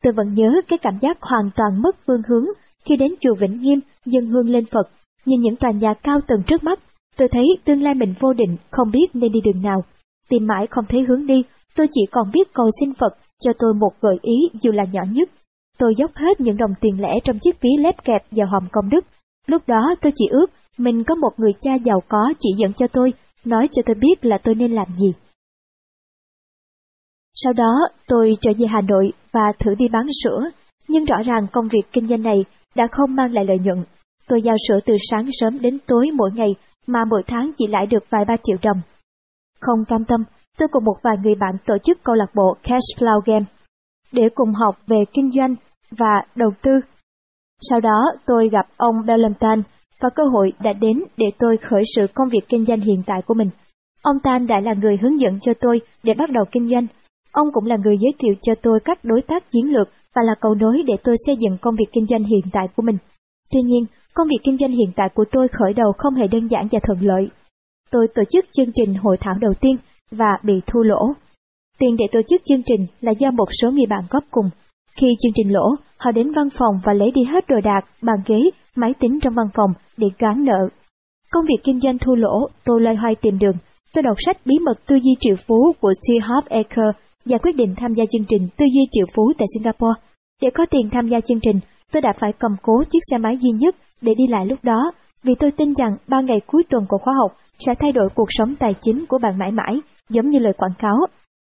Tôi 0.04 0.14
vẫn 0.14 0.34
nhớ 0.34 0.62
cái 0.68 0.80
cảm 0.82 1.00
giác 1.02 1.18
hoàn 1.22 1.50
toàn 1.56 1.82
mất 1.82 1.96
phương 2.08 2.22
hướng 2.30 2.46
khi 2.86 2.96
đến 2.96 3.14
chùa 3.20 3.36
Vĩnh 3.40 3.62
Nghiêm 3.62 3.80
dân 4.06 4.28
hương 4.28 4.50
lên 4.50 4.66
Phật, 4.66 4.90
nhìn 5.26 5.42
những 5.42 5.56
tòa 5.56 5.72
nhà 5.72 5.94
cao 6.04 6.20
tầng 6.28 6.42
trước 6.48 6.64
mắt. 6.64 6.80
Tôi 7.18 7.28
thấy 7.32 7.44
tương 7.66 7.82
lai 7.82 7.94
mình 7.94 8.14
vô 8.20 8.34
định, 8.34 8.58
không 8.72 8.92
biết 8.92 9.08
nên 9.14 9.32
đi 9.32 9.40
đường 9.44 9.62
nào. 9.62 9.82
Tìm 10.30 10.48
mãi 10.48 10.68
không 10.70 10.86
thấy 10.90 11.02
hướng 11.02 11.26
đi, 11.26 11.44
tôi 11.76 11.88
chỉ 11.92 12.02
còn 12.12 12.32
biết 12.34 12.54
cầu 12.54 12.70
xin 12.80 12.94
Phật 12.94 13.18
cho 13.40 13.52
tôi 13.60 13.74
một 13.74 13.92
gợi 14.02 14.18
ý 14.22 14.50
dù 14.62 14.72
là 14.72 14.84
nhỏ 14.92 15.02
nhất. 15.12 15.30
Tôi 15.78 15.94
dốc 15.98 16.12
hết 16.16 16.42
những 16.42 16.58
đồng 16.58 16.74
tiền 16.82 17.02
lẻ 17.02 17.10
trong 17.24 17.40
chiếc 17.40 17.62
ví 17.62 17.70
lép 17.80 17.96
kẹp 18.04 18.22
vào 18.32 18.48
hòm 18.48 18.68
công 18.72 18.90
đức. 18.90 19.06
Lúc 19.48 19.62
đó 19.68 19.96
tôi 20.02 20.12
chỉ 20.16 20.26
ước 20.32 20.52
mình 20.78 21.04
có 21.04 21.16
một 21.16 21.30
người 21.38 21.52
cha 21.62 21.72
giàu 21.86 22.00
có 22.08 22.34
chỉ 22.40 22.50
dẫn 22.58 22.74
cho 22.74 22.88
tôi, 22.88 23.14
nói 23.46 23.68
cho 23.72 23.82
tôi 23.86 23.96
biết 24.02 24.26
là 24.26 24.38
tôi 24.44 24.56
nên 24.56 24.72
làm 24.72 24.88
gì. 24.96 25.12
Sau 27.34 27.54
đó 27.54 27.72
tôi 28.08 28.38
trở 28.42 28.52
về 28.60 28.68
Hà 28.68 28.82
Nội 28.82 29.12
và 29.32 29.42
thử 29.60 29.76
đi 29.78 29.88
bán 29.88 30.08
sữa, 30.24 30.50
nhưng 30.88 31.06
rõ 31.06 31.16
ràng 31.26 31.48
công 31.52 31.68
việc 31.68 31.92
kinh 31.92 32.08
doanh 32.08 32.22
này 32.22 32.38
đã 32.76 32.88
không 32.92 33.16
mang 33.16 33.34
lại 33.34 33.46
lợi 33.46 33.58
nhuận. 33.64 33.84
Tôi 34.28 34.42
giao 34.42 34.56
sữa 34.68 34.80
từ 34.86 34.94
sáng 35.12 35.30
sớm 35.32 35.62
đến 35.62 35.78
tối 35.88 36.10
mỗi 36.14 36.30
ngày 36.36 36.56
mà 36.88 37.00
mỗi 37.10 37.24
tháng 37.28 37.52
chỉ 37.58 37.68
lãi 37.68 37.86
được 37.86 38.04
vài 38.10 38.26
ba 38.28 38.36
triệu 38.44 38.58
đồng. 38.62 38.82
Không 39.60 39.86
cam 39.86 40.06
tâm, 40.06 40.24
tôi 40.58 40.68
cùng 40.72 40.86
một 40.86 40.96
vài 41.04 41.16
người 41.24 41.36
bạn 41.36 41.56
tổ 41.66 41.78
chức 41.78 42.04
câu 42.04 42.16
lạc 42.16 42.36
bộ 42.36 42.58
Cash 42.64 42.98
Flow 42.98 43.20
Game 43.26 43.46
để 44.12 44.30
cùng 44.36 44.54
học 44.54 44.76
về 44.88 44.98
kinh 45.14 45.32
doanh 45.32 45.56
và 45.92 46.22
đầu 46.36 46.50
tư. 46.62 46.72
Sau 47.62 47.80
đó 47.80 48.12
tôi 48.26 48.50
gặp 48.50 48.68
ông 48.78 49.06
Bellantan 49.06 49.64
và 50.02 50.10
cơ 50.16 50.24
hội 50.24 50.54
đã 50.60 50.74
đến 50.74 51.04
để 51.18 51.26
tôi 51.40 51.58
khởi 51.58 51.84
sự 51.96 52.08
công 52.14 52.30
việc 52.30 52.50
kinh 52.50 52.66
doanh 52.66 52.80
hiện 52.80 53.04
tại 53.06 53.22
của 53.26 53.34
mình. 53.34 53.50
Ông 54.04 54.18
Tan 54.24 54.48
đã 54.48 54.60
là 54.60 54.74
người 54.74 54.98
hướng 55.02 55.20
dẫn 55.20 55.40
cho 55.40 55.54
tôi 55.60 55.82
để 56.04 56.14
bắt 56.18 56.30
đầu 56.30 56.46
kinh 56.52 56.70
doanh. 56.70 56.88
Ông 57.32 57.48
cũng 57.54 57.66
là 57.66 57.76
người 57.84 57.96
giới 58.00 58.12
thiệu 58.20 58.34
cho 58.42 58.54
tôi 58.62 58.80
các 58.86 59.00
đối 59.04 59.22
tác 59.22 59.52
chiến 59.52 59.74
lược 59.74 59.90
và 60.16 60.22
là 60.26 60.36
cầu 60.42 60.56
nối 60.56 60.84
để 60.88 60.94
tôi 61.04 61.16
xây 61.26 61.36
dựng 61.40 61.58
công 61.62 61.76
việc 61.76 61.86
kinh 61.92 62.06
doanh 62.06 62.24
hiện 62.24 62.46
tại 62.52 62.68
của 62.76 62.82
mình. 62.82 62.98
Tuy 63.52 63.62
nhiên, 63.62 63.86
công 64.18 64.28
việc 64.28 64.44
kinh 64.44 64.58
doanh 64.58 64.72
hiện 64.72 64.92
tại 64.96 65.10
của 65.14 65.26
tôi 65.32 65.48
khởi 65.48 65.74
đầu 65.74 65.92
không 65.98 66.14
hề 66.16 66.28
đơn 66.28 66.48
giản 66.48 66.68
và 66.72 66.80
thuận 66.84 67.00
lợi. 67.02 67.30
Tôi 67.92 68.08
tổ 68.16 68.24
chức 68.32 68.46
chương 68.52 68.72
trình 68.76 68.94
hội 68.94 69.18
thảo 69.20 69.34
đầu 69.42 69.54
tiên 69.62 69.78
và 70.12 70.38
bị 70.44 70.54
thua 70.68 70.84
lỗ. 70.84 71.14
Tiền 71.80 71.96
để 71.98 72.06
tổ 72.12 72.20
chức 72.30 72.42
chương 72.46 72.62
trình 72.66 72.88
là 73.02 73.12
do 73.12 73.32
một 73.32 73.50
số 73.62 73.72
người 73.72 73.86
bạn 73.90 74.04
góp 74.10 74.24
cùng. 74.32 74.50
Khi 74.96 75.08
chương 75.20 75.32
trình 75.36 75.54
lỗ, 75.54 75.70
họ 75.98 76.12
đến 76.12 76.32
văn 76.32 76.50
phòng 76.50 76.80
và 76.86 76.94
lấy 76.94 77.12
đi 77.16 77.24
hết 77.24 77.48
đồ 77.48 77.56
đạc, 77.64 77.82
bàn 78.02 78.18
ghế, 78.28 78.40
máy 78.76 78.92
tính 79.00 79.20
trong 79.22 79.34
văn 79.36 79.48
phòng 79.54 79.72
để 79.98 80.08
gán 80.20 80.46
nợ. 80.46 80.70
Công 81.32 81.46
việc 81.46 81.64
kinh 81.64 81.80
doanh 81.80 81.98
thua 81.98 82.16
lỗ, 82.16 82.48
tôi 82.66 82.82
loay 82.82 82.96
hoay 82.96 83.16
tìm 83.22 83.40
đường. 83.40 83.56
Tôi 83.94 84.04
đọc 84.04 84.18
sách 84.26 84.38
bí 84.46 84.56
mật 84.66 84.80
tư 84.88 84.96
duy 84.96 85.16
triệu 85.20 85.36
phú 85.48 85.74
của 85.82 85.94
T. 85.94 86.24
Harv 86.24 86.48
Ecker 86.50 86.90
và 87.26 87.38
quyết 87.38 87.56
định 87.56 87.74
tham 87.78 87.94
gia 87.94 88.04
chương 88.12 88.26
trình 88.28 88.42
tư 88.58 88.66
duy 88.76 88.88
triệu 88.92 89.06
phú 89.16 89.32
tại 89.38 89.46
Singapore. 89.54 90.02
Để 90.42 90.50
có 90.54 90.66
tiền 90.66 90.90
tham 90.92 91.08
gia 91.08 91.20
chương 91.20 91.40
trình, 91.40 91.60
tôi 91.94 92.02
đã 92.02 92.14
phải 92.20 92.34
cầm 92.40 92.52
cố 92.62 92.84
chiếc 92.92 93.00
xe 93.12 93.18
máy 93.18 93.38
duy 93.40 93.50
nhất 93.60 93.76
để 94.02 94.14
đi 94.18 94.24
lại 94.30 94.46
lúc 94.46 94.60
đó, 94.64 94.92
vì 95.24 95.36
tôi 95.40 95.52
tin 95.52 95.74
rằng 95.74 95.96
ba 96.08 96.22
ngày 96.22 96.38
cuối 96.48 96.64
tuần 96.70 96.86
của 96.90 96.98
khóa 96.98 97.14
học 97.14 97.32
sẽ 97.60 97.74
thay 97.80 97.92
đổi 97.92 98.10
cuộc 98.16 98.28
sống 98.30 98.56
tài 98.56 98.74
chính 98.82 99.06
của 99.06 99.18
bạn 99.18 99.38
mãi 99.38 99.52
mãi, 99.52 99.82
giống 100.10 100.30
như 100.30 100.40
lời 100.40 100.54
quảng 100.58 100.74
cáo. 100.80 100.98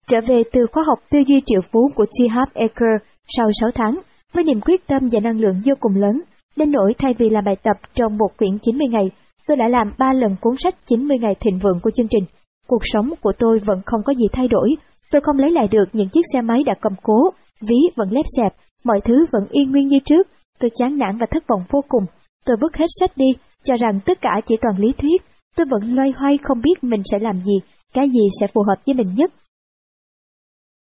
Trở 0.08 0.18
về 0.26 0.42
từ 0.52 0.60
khóa 0.72 0.84
học 0.86 0.98
tư 1.10 1.18
duy 1.26 1.42
triệu 1.46 1.60
phú 1.72 1.90
của 1.94 2.04
T. 2.04 2.30
Harv 2.30 2.52
Eker 2.54 2.96
sau 3.36 3.50
6 3.60 3.70
tháng, 3.74 3.98
với 4.34 4.44
niềm 4.44 4.60
quyết 4.60 4.86
tâm 4.86 5.08
và 5.12 5.20
năng 5.22 5.40
lượng 5.40 5.60
vô 5.64 5.74
cùng 5.80 5.96
lớn, 5.96 6.22
đến 6.56 6.70
nỗi 6.72 6.94
thay 6.98 7.12
vì 7.18 7.28
làm 7.28 7.44
bài 7.44 7.56
tập 7.62 7.76
trong 7.92 8.16
một 8.18 8.28
quyển 8.38 8.58
90 8.62 8.88
ngày, 8.90 9.10
tôi 9.46 9.56
đã 9.56 9.68
làm 9.68 9.92
3 9.98 10.12
lần 10.12 10.36
cuốn 10.40 10.54
sách 10.58 10.74
90 10.86 11.18
ngày 11.18 11.34
thịnh 11.40 11.58
vượng 11.58 11.80
của 11.82 11.90
chương 11.90 12.08
trình. 12.10 12.24
Cuộc 12.66 12.82
sống 12.84 13.10
của 13.22 13.32
tôi 13.38 13.58
vẫn 13.66 13.80
không 13.86 14.00
có 14.04 14.12
gì 14.12 14.26
thay 14.32 14.48
đổi, 14.48 14.68
tôi 15.12 15.22
không 15.22 15.38
lấy 15.38 15.50
lại 15.50 15.68
được 15.70 15.84
những 15.92 16.08
chiếc 16.08 16.20
xe 16.32 16.40
máy 16.40 16.62
đã 16.66 16.74
cầm 16.80 16.92
cố, 17.02 17.30
ví 17.60 17.76
vẫn 17.96 18.08
lép 18.10 18.24
xẹp, 18.36 18.52
mọi 18.84 19.00
thứ 19.04 19.26
vẫn 19.32 19.46
yên 19.50 19.70
nguyên 19.70 19.86
như 19.86 19.98
trước, 20.04 20.28
tôi 20.60 20.70
chán 20.74 20.98
nản 20.98 21.18
và 21.18 21.26
thất 21.30 21.44
vọng 21.48 21.64
vô 21.70 21.80
cùng. 21.88 22.04
Tôi 22.46 22.56
vứt 22.60 22.76
hết 22.76 22.86
sách 23.00 23.10
đi, 23.16 23.26
cho 23.62 23.74
rằng 23.76 24.00
tất 24.06 24.18
cả 24.20 24.30
chỉ 24.46 24.54
toàn 24.60 24.74
lý 24.78 24.88
thuyết, 24.98 25.22
tôi 25.56 25.66
vẫn 25.70 25.94
loay 25.96 26.12
hoay 26.16 26.38
không 26.42 26.60
biết 26.62 26.84
mình 26.84 27.02
sẽ 27.10 27.18
làm 27.18 27.36
gì, 27.36 27.60
cái 27.94 28.04
gì 28.08 28.28
sẽ 28.40 28.46
phù 28.54 28.62
hợp 28.62 28.82
với 28.86 28.94
mình 28.94 29.14
nhất. 29.16 29.30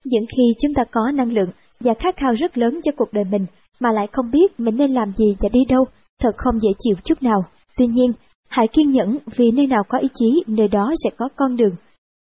Những 0.04 0.24
khi 0.36 0.42
chúng 0.62 0.74
ta 0.74 0.82
có 0.92 1.10
năng 1.14 1.32
lượng 1.32 1.50
và 1.80 1.94
khát 1.98 2.16
khao 2.16 2.32
rất 2.34 2.58
lớn 2.58 2.80
cho 2.84 2.92
cuộc 2.96 3.12
đời 3.12 3.24
mình, 3.24 3.46
mà 3.80 3.92
lại 3.92 4.06
không 4.12 4.30
biết 4.30 4.60
mình 4.60 4.76
nên 4.76 4.90
làm 4.90 5.12
gì 5.16 5.36
và 5.40 5.48
đi 5.52 5.60
đâu, 5.68 5.84
thật 6.20 6.32
không 6.36 6.60
dễ 6.60 6.70
chịu 6.78 6.96
chút 7.04 7.22
nào. 7.22 7.44
Tuy 7.76 7.86
nhiên, 7.86 8.12
hãy 8.48 8.66
kiên 8.72 8.90
nhẫn 8.90 9.18
vì 9.36 9.50
nơi 9.50 9.66
nào 9.66 9.82
có 9.88 9.98
ý 9.98 10.08
chí, 10.14 10.44
nơi 10.46 10.68
đó 10.68 10.92
sẽ 11.04 11.10
có 11.16 11.28
con 11.36 11.56
đường. 11.56 11.74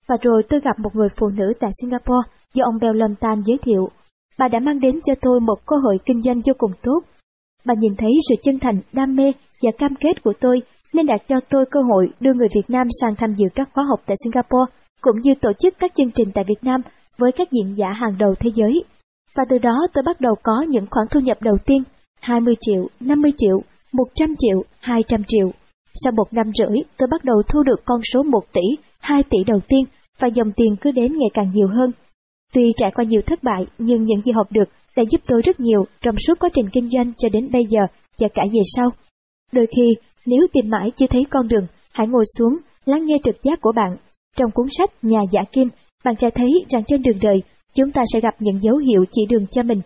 Và 0.09 0.17
rồi 0.23 0.43
tôi 0.49 0.61
gặp 0.61 0.79
một 0.79 0.95
người 0.95 1.09
phụ 1.21 1.29
nữ 1.29 1.53
tại 1.61 1.71
Singapore 1.81 2.29
do 2.55 2.65
ông 2.65 2.79
Bell 2.81 2.99
Lontan 2.99 3.43
giới 3.45 3.59
thiệu. 3.63 3.89
Bà 4.39 4.49
đã 4.49 4.59
mang 4.59 4.81
đến 4.81 5.01
cho 5.05 5.15
tôi 5.23 5.41
một 5.41 5.67
cơ 5.67 5.77
hội 5.85 5.99
kinh 6.07 6.23
doanh 6.23 6.41
vô 6.47 6.53
cùng 6.59 6.73
tốt. 6.83 7.01
Bà 7.67 7.75
nhìn 7.79 7.97
thấy 7.99 8.11
sự 8.29 8.35
chân 8.43 8.59
thành, 8.59 8.81
đam 8.93 9.17
mê 9.17 9.33
và 9.63 9.71
cam 9.79 9.95
kết 9.95 10.23
của 10.25 10.33
tôi 10.41 10.63
nên 10.93 11.07
đã 11.07 11.15
cho 11.29 11.37
tôi 11.51 11.65
cơ 11.71 11.81
hội 11.81 12.09
đưa 12.21 12.35
người 12.35 12.49
Việt 12.55 12.71
Nam 12.71 12.87
sang 13.01 13.15
tham 13.15 13.33
dự 13.35 13.47
các 13.55 13.69
khóa 13.73 13.85
học 13.89 14.01
tại 14.07 14.17
Singapore, 14.25 14.73
cũng 15.01 15.21
như 15.21 15.35
tổ 15.41 15.51
chức 15.59 15.75
các 15.79 15.93
chương 15.95 16.11
trình 16.11 16.29
tại 16.35 16.45
Việt 16.49 16.63
Nam 16.63 16.81
với 17.19 17.33
các 17.37 17.49
diễn 17.53 17.75
giả 17.77 17.87
hàng 17.93 18.19
đầu 18.19 18.35
thế 18.41 18.51
giới. 18.55 18.85
Và 19.37 19.45
từ 19.49 19.59
đó 19.59 19.87
tôi 19.95 20.03
bắt 20.07 20.21
đầu 20.21 20.35
có 20.43 20.63
những 20.69 20.87
khoản 20.91 21.07
thu 21.11 21.21
nhập 21.21 21.39
đầu 21.43 21.57
tiên, 21.67 21.83
20 22.21 22.55
triệu, 22.61 22.87
50 23.01 23.33
triệu, 23.39 23.63
100 23.93 24.35
triệu, 24.39 24.63
200 24.81 25.23
triệu. 25.27 25.51
Sau 25.95 26.13
một 26.17 26.33
năm 26.33 26.47
rưỡi, 26.55 26.79
tôi 26.99 27.09
bắt 27.11 27.25
đầu 27.25 27.43
thu 27.49 27.63
được 27.63 27.81
con 27.85 28.01
số 28.13 28.23
1 28.23 28.41
tỷ, 28.53 28.85
2 29.01 29.23
tỷ 29.31 29.39
đầu 29.47 29.61
tiên, 29.69 29.85
và 30.21 30.29
dòng 30.35 30.53
tiền 30.57 30.77
cứ 30.81 30.91
đến 30.91 31.13
ngày 31.13 31.31
càng 31.35 31.51
nhiều 31.55 31.69
hơn. 31.69 31.91
Tuy 32.55 32.73
trải 32.77 32.91
qua 32.95 33.05
nhiều 33.09 33.21
thất 33.27 33.43
bại, 33.43 33.65
nhưng 33.79 34.05
những 34.05 34.23
gì 34.23 34.33
học 34.33 34.47
được 34.53 34.69
đã 34.97 35.03
giúp 35.11 35.21
tôi 35.29 35.43
rất 35.43 35.61
nhiều 35.61 35.85
trong 36.03 36.15
suốt 36.27 36.39
quá 36.41 36.51
trình 36.55 36.69
kinh 36.73 36.91
doanh 36.91 37.13
cho 37.19 37.29
đến 37.29 37.53
bây 37.53 37.63
giờ 37.69 37.81
và 38.19 38.29
cả 38.35 38.43
về 38.53 38.61
sau. 38.77 38.91
Đôi 39.53 39.67
khi, 39.77 39.95
nếu 40.27 40.47
tìm 40.53 40.71
mãi 40.71 40.91
chưa 40.97 41.07
thấy 41.11 41.25
con 41.31 41.49
đường, 41.49 41.67
hãy 41.93 42.07
ngồi 42.07 42.25
xuống, 42.39 42.59
lắng 42.85 43.05
nghe 43.05 43.17
trực 43.25 43.43
giác 43.43 43.61
của 43.61 43.73
bạn. 43.77 43.97
Trong 44.37 44.51
cuốn 44.51 44.67
sách 44.79 44.91
Nhà 45.03 45.21
giả 45.33 45.41
kim, 45.53 45.69
bạn 46.05 46.15
sẽ 46.21 46.29
thấy 46.35 46.51
rằng 46.69 46.83
trên 46.87 47.03
đường 47.03 47.19
đời, 47.23 47.37
chúng 47.75 47.93
ta 47.93 48.03
sẽ 48.13 48.21
gặp 48.21 48.35
những 48.39 48.63
dấu 48.63 48.77
hiệu 48.77 49.05
chỉ 49.13 49.23
đường 49.29 49.47
cho 49.51 49.63
mình, 49.63 49.81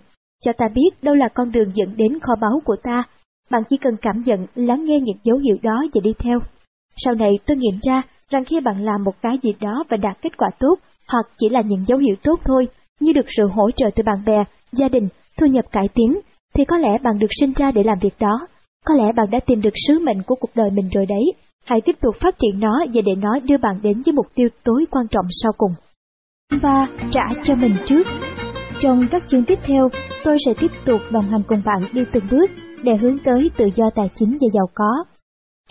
cho 0.44 0.52
ta 0.58 0.66
biết 0.74 0.90
đâu 1.02 1.14
là 1.14 1.28
con 1.34 1.52
đường 1.52 1.70
dẫn 1.74 1.96
đến 1.96 2.18
kho 2.20 2.34
báu 2.40 2.60
của 2.64 2.76
ta. 2.82 3.02
Bạn 3.50 3.62
chỉ 3.70 3.76
cần 3.80 3.94
cảm 4.02 4.22
nhận, 4.26 4.46
lắng 4.54 4.84
nghe 4.84 5.00
những 5.00 5.16
dấu 5.22 5.38
hiệu 5.38 5.56
đó 5.62 5.84
và 5.94 6.00
đi 6.04 6.12
theo. 6.18 6.38
Sau 6.96 7.14
này 7.14 7.30
tôi 7.46 7.56
nghiệm 7.56 7.78
ra 7.82 8.02
rằng 8.30 8.44
khi 8.44 8.60
bạn 8.60 8.84
làm 8.84 9.04
một 9.04 9.14
cái 9.22 9.38
gì 9.42 9.50
đó 9.60 9.84
và 9.88 9.96
đạt 9.96 10.22
kết 10.22 10.36
quả 10.36 10.50
tốt, 10.58 10.74
hoặc 11.08 11.26
chỉ 11.38 11.48
là 11.48 11.60
những 11.66 11.84
dấu 11.86 11.98
hiệu 11.98 12.16
tốt 12.22 12.40
thôi, 12.44 12.68
như 13.00 13.12
được 13.12 13.26
sự 13.36 13.46
hỗ 13.46 13.70
trợ 13.70 13.86
từ 13.96 14.02
bạn 14.06 14.24
bè, 14.26 14.44
gia 14.72 14.88
đình, 14.88 15.08
thu 15.40 15.46
nhập 15.46 15.64
cải 15.72 15.88
tiến, 15.94 16.20
thì 16.54 16.64
có 16.64 16.76
lẽ 16.76 16.98
bạn 17.02 17.18
được 17.18 17.30
sinh 17.40 17.52
ra 17.56 17.70
để 17.70 17.82
làm 17.84 17.98
việc 18.02 18.14
đó. 18.20 18.46
Có 18.86 18.94
lẽ 18.94 19.04
bạn 19.16 19.30
đã 19.30 19.40
tìm 19.46 19.60
được 19.60 19.74
sứ 19.86 19.98
mệnh 19.98 20.22
của 20.22 20.34
cuộc 20.34 20.50
đời 20.54 20.70
mình 20.70 20.88
rồi 20.94 21.06
đấy. 21.06 21.32
Hãy 21.64 21.80
tiếp 21.84 21.96
tục 22.02 22.16
phát 22.20 22.38
triển 22.38 22.60
nó 22.60 22.84
và 22.94 23.02
để 23.06 23.12
nó 23.18 23.38
đưa 23.44 23.56
bạn 23.58 23.80
đến 23.82 24.02
với 24.02 24.12
mục 24.12 24.26
tiêu 24.34 24.48
tối 24.64 24.84
quan 24.90 25.06
trọng 25.10 25.26
sau 25.42 25.52
cùng. 25.56 25.72
Và 26.62 26.86
trả 27.10 27.22
cho 27.42 27.54
mình 27.54 27.72
trước. 27.86 28.06
Trong 28.80 29.00
các 29.10 29.22
chương 29.28 29.44
tiếp 29.44 29.58
theo, 29.66 29.88
tôi 30.24 30.36
sẽ 30.46 30.52
tiếp 30.60 30.70
tục 30.86 31.00
đồng 31.10 31.24
hành 31.24 31.42
cùng 31.48 31.58
bạn 31.64 31.78
đi 31.92 32.02
từng 32.12 32.24
bước 32.30 32.50
để 32.82 32.92
hướng 33.00 33.18
tới 33.18 33.50
tự 33.56 33.64
do 33.74 33.84
tài 33.94 34.08
chính 34.14 34.30
và 34.30 34.46
giàu 34.52 34.66
có. 34.74 35.04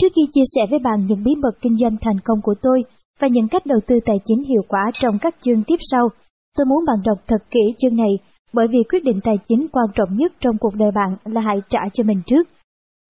Trước 0.02 0.08
khi 0.16 0.22
chia 0.34 0.42
sẻ 0.56 0.62
với 0.70 0.80
bạn 0.80 1.00
những 1.08 1.24
bí 1.24 1.32
mật 1.44 1.52
kinh 1.62 1.78
doanh 1.78 1.98
thành 2.02 2.20
công 2.26 2.42
của 2.42 2.54
tôi 2.62 2.84
và 3.20 3.28
những 3.28 3.48
cách 3.48 3.66
đầu 3.66 3.80
tư 3.88 3.96
tài 4.06 4.16
chính 4.26 4.44
hiệu 4.44 4.62
quả 4.68 4.92
trong 4.94 5.18
các 5.22 5.36
chương 5.42 5.64
tiếp 5.64 5.80
sau, 5.92 6.08
tôi 6.58 6.66
muốn 6.66 6.86
bạn 6.88 6.98
đọc 7.06 7.18
thật 7.28 7.44
kỹ 7.50 7.62
chương 7.78 7.96
này 7.96 8.12
bởi 8.54 8.68
vì 8.68 8.80
quyết 8.90 9.04
định 9.04 9.20
tài 9.24 9.36
chính 9.48 9.68
quan 9.72 9.86
trọng 9.96 10.16
nhất 10.16 10.34
trong 10.40 10.58
cuộc 10.58 10.76
đời 10.76 10.92
bạn 10.96 11.34
là 11.34 11.42
hãy 11.42 11.58
trả 11.70 11.80
cho 11.94 12.04
mình 12.04 12.22
trước. 12.26 12.48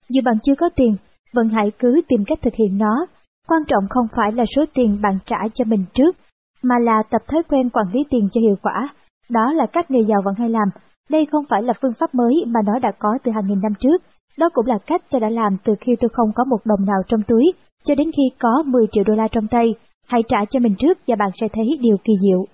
Dù 0.10 0.22
bạn 0.26 0.36
chưa 0.44 0.56
có 0.56 0.70
tiền, 0.76 0.96
vẫn 1.34 1.50
hãy 1.50 1.72
cứ 1.80 2.02
tìm 2.08 2.24
cách 2.28 2.40
thực 2.42 2.54
hiện 2.54 2.78
nó. 2.78 3.06
Quan 3.48 3.62
trọng 3.68 3.84
không 3.90 4.08
phải 4.16 4.32
là 4.32 4.44
số 4.56 4.64
tiền 4.74 5.02
bạn 5.02 5.18
trả 5.26 5.38
cho 5.54 5.66
mình 5.66 5.86
trước, 5.94 6.16
mà 6.64 6.76
là 6.82 7.04
tập 7.10 7.22
thói 7.28 7.44
quen 7.44 7.70
quản 7.70 7.86
lý 7.94 8.00
tiền 8.10 8.30
cho 8.32 8.42
hiệu 8.42 8.56
quả. 8.62 8.90
Đó 9.30 9.54
là 9.54 9.66
cách 9.74 9.92
người 9.92 10.06
giàu 10.08 10.22
vẫn 10.26 10.36
hay 10.38 10.50
làm. 10.50 10.70
Đây 11.10 11.26
không 11.32 11.46
phải 11.50 11.64
là 11.64 11.74
phương 11.82 11.94
pháp 12.00 12.16
mới 12.16 12.44
mà 12.48 12.60
nó 12.66 12.80
đã 12.80 12.92
có 13.00 13.10
từ 13.24 13.32
hàng 13.32 13.48
nghìn 13.48 13.62
năm 13.62 13.74
trước. 13.80 14.02
Đó 14.38 14.50
cũng 14.54 14.66
là 14.66 14.78
cách 14.88 15.02
tôi 15.12 15.20
đã 15.20 15.30
làm 15.30 15.58
từ 15.64 15.74
khi 15.82 15.96
tôi 16.00 16.10
không 16.14 16.30
có 16.36 16.44
một 16.44 16.66
đồng 16.66 16.86
nào 16.86 17.02
trong 17.08 17.22
túi, 17.28 17.52
cho 17.84 17.96
đến 17.96 18.12
khi 18.18 18.24
có 18.40 18.64
10 18.66 18.86
triệu 18.92 19.04
đô 19.08 19.14
la 19.14 19.28
trong 19.32 19.48
tay. 19.48 19.66
Hãy 20.08 20.22
trả 20.28 20.38
cho 20.50 20.60
mình 20.60 20.76
trước 20.80 20.98
và 21.08 21.16
bạn 21.20 21.30
sẽ 21.42 21.48
thấy 21.54 21.66
điều 21.82 21.98
kỳ 22.04 22.14
diệu. 22.22 22.46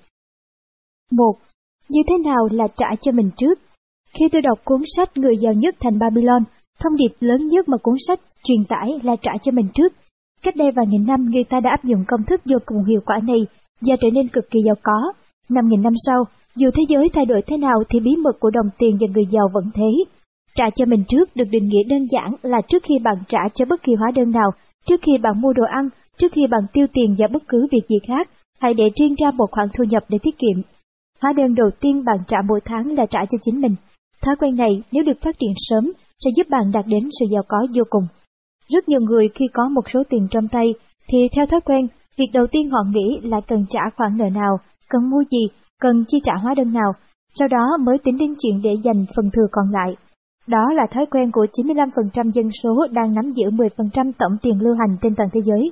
1. 1.12 1.34
Như 1.90 2.02
thế 2.08 2.18
nào 2.18 2.48
là 2.52 2.68
trả 2.78 2.88
cho 3.02 3.12
mình 3.12 3.30
trước? 3.38 3.60
Khi 4.14 4.26
tôi 4.32 4.42
đọc 4.42 4.60
cuốn 4.64 4.82
sách 4.96 5.18
Người 5.18 5.38
giàu 5.38 5.54
nhất 5.54 5.76
thành 5.80 6.00
Babylon, 6.00 6.44
thông 6.80 6.96
điệp 6.96 7.14
lớn 7.20 7.48
nhất 7.48 7.70
mà 7.70 7.78
cuốn 7.78 7.96
sách 8.08 8.20
truyền 8.44 8.64
tải 8.70 8.88
là 9.04 9.16
trả 9.22 9.32
cho 9.42 9.52
mình 9.52 9.68
trước. 9.74 9.94
Cách 10.44 10.56
đây 10.56 10.72
vài 10.76 10.86
nghìn 10.90 11.06
năm, 11.06 11.26
người 11.26 11.44
ta 11.50 11.60
đã 11.60 11.70
áp 11.70 11.84
dụng 11.84 12.04
công 12.08 12.24
thức 12.24 12.42
vô 12.52 12.58
cùng 12.66 12.84
hiệu 12.86 13.02
quả 13.06 13.20
này 13.24 13.40
và 13.82 13.96
trở 14.02 14.10
nên 14.14 14.28
cực 14.28 14.50
kỳ 14.52 14.60
giàu 14.66 14.76
có. 14.84 15.14
Năm 15.50 15.66
nghìn 15.68 15.82
năm 15.82 15.94
sau, 16.06 16.24
dù 16.56 16.70
thế 16.74 16.84
giới 16.90 17.10
thay 17.14 17.26
đổi 17.26 17.42
thế 17.48 17.58
nào 17.58 17.84
thì 17.90 18.00
bí 18.00 18.16
mật 18.16 18.40
của 18.40 18.50
đồng 18.50 18.70
tiền 18.78 18.98
và 19.02 19.08
người 19.14 19.26
giàu 19.32 19.48
vẫn 19.54 19.64
thế. 19.74 19.92
Trả 20.56 20.66
cho 20.76 20.86
mình 20.86 21.04
trước 21.08 21.36
được 21.36 21.48
định 21.50 21.68
nghĩa 21.68 21.84
đơn 21.90 22.06
giản 22.12 22.36
là 22.42 22.62
trước 22.68 22.84
khi 22.84 22.96
bạn 23.04 23.16
trả 23.28 23.40
cho 23.54 23.66
bất 23.70 23.84
kỳ 23.84 23.94
hóa 24.00 24.12
đơn 24.16 24.32
nào, 24.32 24.52
trước 24.88 25.02
khi 25.02 25.12
bạn 25.18 25.42
mua 25.42 25.54
đồ 25.54 25.64
ăn, 25.72 25.90
trước 26.18 26.32
khi 26.32 26.48
bạn 26.48 26.62
tiêu 26.74 26.86
tiền 26.94 27.16
vào 27.18 27.30
bất 27.34 27.44
cứ 27.48 27.68
việc 27.72 27.88
gì 27.90 27.98
khác, 28.08 28.30
hãy 28.60 28.74
để 28.74 28.84
riêng 29.00 29.16
ra 29.16 29.32
một 29.32 29.52
khoản 29.52 29.68
thu 29.78 29.84
nhập 29.84 30.04
để 30.10 30.18
tiết 30.24 30.38
kiệm. 30.38 30.62
Hóa 31.22 31.34
đơn 31.34 31.56
đầu 31.56 31.70
tiên 31.80 32.04
bạn 32.06 32.18
trả 32.28 32.38
mỗi 32.48 32.60
tháng 32.66 32.92
là 32.98 33.06
trả 33.06 33.20
cho 33.20 33.38
chính 33.42 33.62
mình. 33.62 33.76
Thói 34.22 34.36
quen 34.40 34.56
này 34.56 34.72
nếu 34.92 35.04
được 35.04 35.22
phát 35.22 35.36
triển 35.40 35.54
sớm 35.56 35.92
sẽ 36.20 36.32
giúp 36.36 36.48
bạn 36.50 36.72
đạt 36.74 36.86
đến 36.88 37.10
sự 37.20 37.26
giàu 37.32 37.44
có 37.48 37.58
vô 37.76 37.84
cùng. 37.90 38.04
Rất 38.70 38.90
nhiều 38.90 39.02
người 39.02 39.30
khi 39.36 39.46
có 39.54 39.70
một 39.70 39.90
số 39.90 40.04
tiền 40.10 40.28
trong 40.32 40.48
tay 40.48 40.66
thì 41.10 41.18
theo 41.36 41.46
thói 41.46 41.62
quen, 41.62 41.88
việc 42.18 42.30
đầu 42.34 42.46
tiên 42.52 42.70
họ 42.70 42.80
nghĩ 42.94 43.20
là 43.30 43.42
cần 43.48 43.66
trả 43.70 43.82
khoản 43.98 44.18
nợ 44.18 44.30
nào, 44.30 44.58
cần 44.90 45.10
mua 45.10 45.24
gì, 45.32 45.48
cần 45.82 46.04
chi 46.08 46.18
trả 46.24 46.34
hóa 46.42 46.54
đơn 46.58 46.74
nào, 46.74 46.94
sau 47.36 47.48
đó 47.48 47.78
mới 47.86 47.98
tính 47.98 48.18
đến 48.18 48.34
chuyện 48.40 48.62
để 48.64 48.72
dành 48.84 49.06
phần 49.16 49.30
thừa 49.34 49.48
còn 49.52 49.66
lại. 49.72 49.96
Đó 50.48 50.74
là 50.74 50.84
thói 50.92 51.06
quen 51.12 51.32
của 51.32 51.46
95% 51.52 52.32
dân 52.32 52.52
số 52.64 52.88
đang 52.92 53.14
nắm 53.14 53.32
giữ 53.32 53.50
10% 53.50 54.12
tổng 54.18 54.38
tiền 54.42 54.62
lưu 54.62 54.76
hành 54.80 54.98
trên 55.02 55.16
toàn 55.16 55.30
thế 55.34 55.42
giới. 55.46 55.72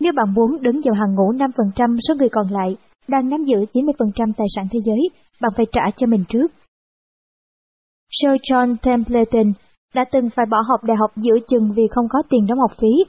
Nếu 0.00 0.12
bạn 0.16 0.34
muốn 0.34 0.62
đứng 0.62 0.80
vào 0.84 0.94
hàng 0.94 1.14
ngũ 1.14 1.32
5% 1.32 1.98
số 2.08 2.14
người 2.14 2.28
còn 2.28 2.46
lại 2.50 2.76
đang 3.08 3.28
nắm 3.28 3.44
giữ 3.44 3.56
90% 3.72 4.32
tài 4.36 4.46
sản 4.56 4.66
thế 4.70 4.78
giới, 4.84 5.08
bạn 5.40 5.52
phải 5.56 5.66
trả 5.72 5.82
cho 5.96 6.06
mình 6.06 6.24
trước. 6.28 6.52
Sir 8.10 8.32
John 8.50 8.76
Templeton 8.82 9.52
đã 9.94 10.04
từng 10.12 10.30
phải 10.30 10.46
bỏ 10.50 10.58
học 10.68 10.84
đại 10.84 10.96
học 11.00 11.10
giữa 11.16 11.38
chừng 11.48 11.72
vì 11.76 11.82
không 11.90 12.06
có 12.10 12.22
tiền 12.28 12.46
đóng 12.46 12.58
học 12.58 12.70
phí. 12.80 13.04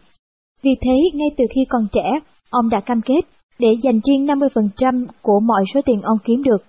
Vì 0.61 0.71
thế, 0.81 1.17
ngay 1.17 1.27
từ 1.37 1.43
khi 1.55 1.61
còn 1.69 1.87
trẻ, 1.91 2.03
ông 2.49 2.69
đã 2.69 2.77
cam 2.85 3.01
kết 3.01 3.21
để 3.59 3.67
dành 3.83 3.99
riêng 4.07 4.25
50% 4.25 5.05
của 5.21 5.39
mọi 5.39 5.63
số 5.73 5.81
tiền 5.85 6.01
ông 6.01 6.17
kiếm 6.23 6.43
được. 6.43 6.63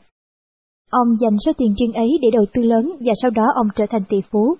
Ông 0.91 1.09
dành 1.21 1.37
số 1.47 1.53
tiền 1.59 1.75
riêng 1.79 1.93
ấy 1.93 2.09
để 2.23 2.29
đầu 2.33 2.45
tư 2.53 2.63
lớn 2.63 2.93
và 3.07 3.13
sau 3.23 3.31
đó 3.31 3.45
ông 3.55 3.67
trở 3.77 3.85
thành 3.91 4.03
tỷ 4.09 4.17
phú. 4.31 4.55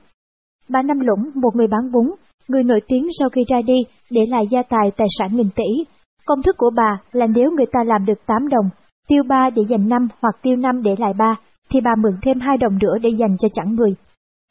Ba 0.69 0.83
Năm 0.83 1.01
Lũng, 1.01 1.31
một 1.35 1.57
người 1.57 1.67
bán 1.67 1.93
bún, 1.93 2.11
người 2.51 2.63
nổi 2.63 2.81
tiếng 2.89 3.07
sau 3.21 3.29
khi 3.29 3.45
ra 3.49 3.63
đi, 3.67 3.79
để 4.11 4.21
lại 4.29 4.45
gia 4.51 4.63
tài 4.63 4.91
tài 4.97 5.09
sản 5.19 5.29
nghìn 5.33 5.51
tỷ. 5.57 5.85
Công 6.27 6.43
thức 6.43 6.57
của 6.59 6.71
bà 6.77 6.99
là 7.13 7.27
nếu 7.27 7.51
người 7.51 7.67
ta 7.73 7.81
làm 7.87 8.05
được 8.05 8.27
8 8.27 8.49
đồng, 8.49 8.71
tiêu 9.09 9.23
3 9.29 9.51
để 9.51 9.63
dành 9.69 9.89
5 9.89 10.09
hoặc 10.23 10.35
tiêu 10.43 10.57
5 10.57 10.83
để 10.83 10.95
lại 10.99 11.13
3, 11.19 11.37
thì 11.71 11.81
bà 11.81 11.91
mượn 12.03 12.13
thêm 12.23 12.41
2 12.41 12.57
đồng 12.57 12.79
nữa 12.79 12.99
để 13.03 13.11
dành 13.11 13.37
cho 13.39 13.49
chẳng 13.53 13.75
người. 13.75 13.91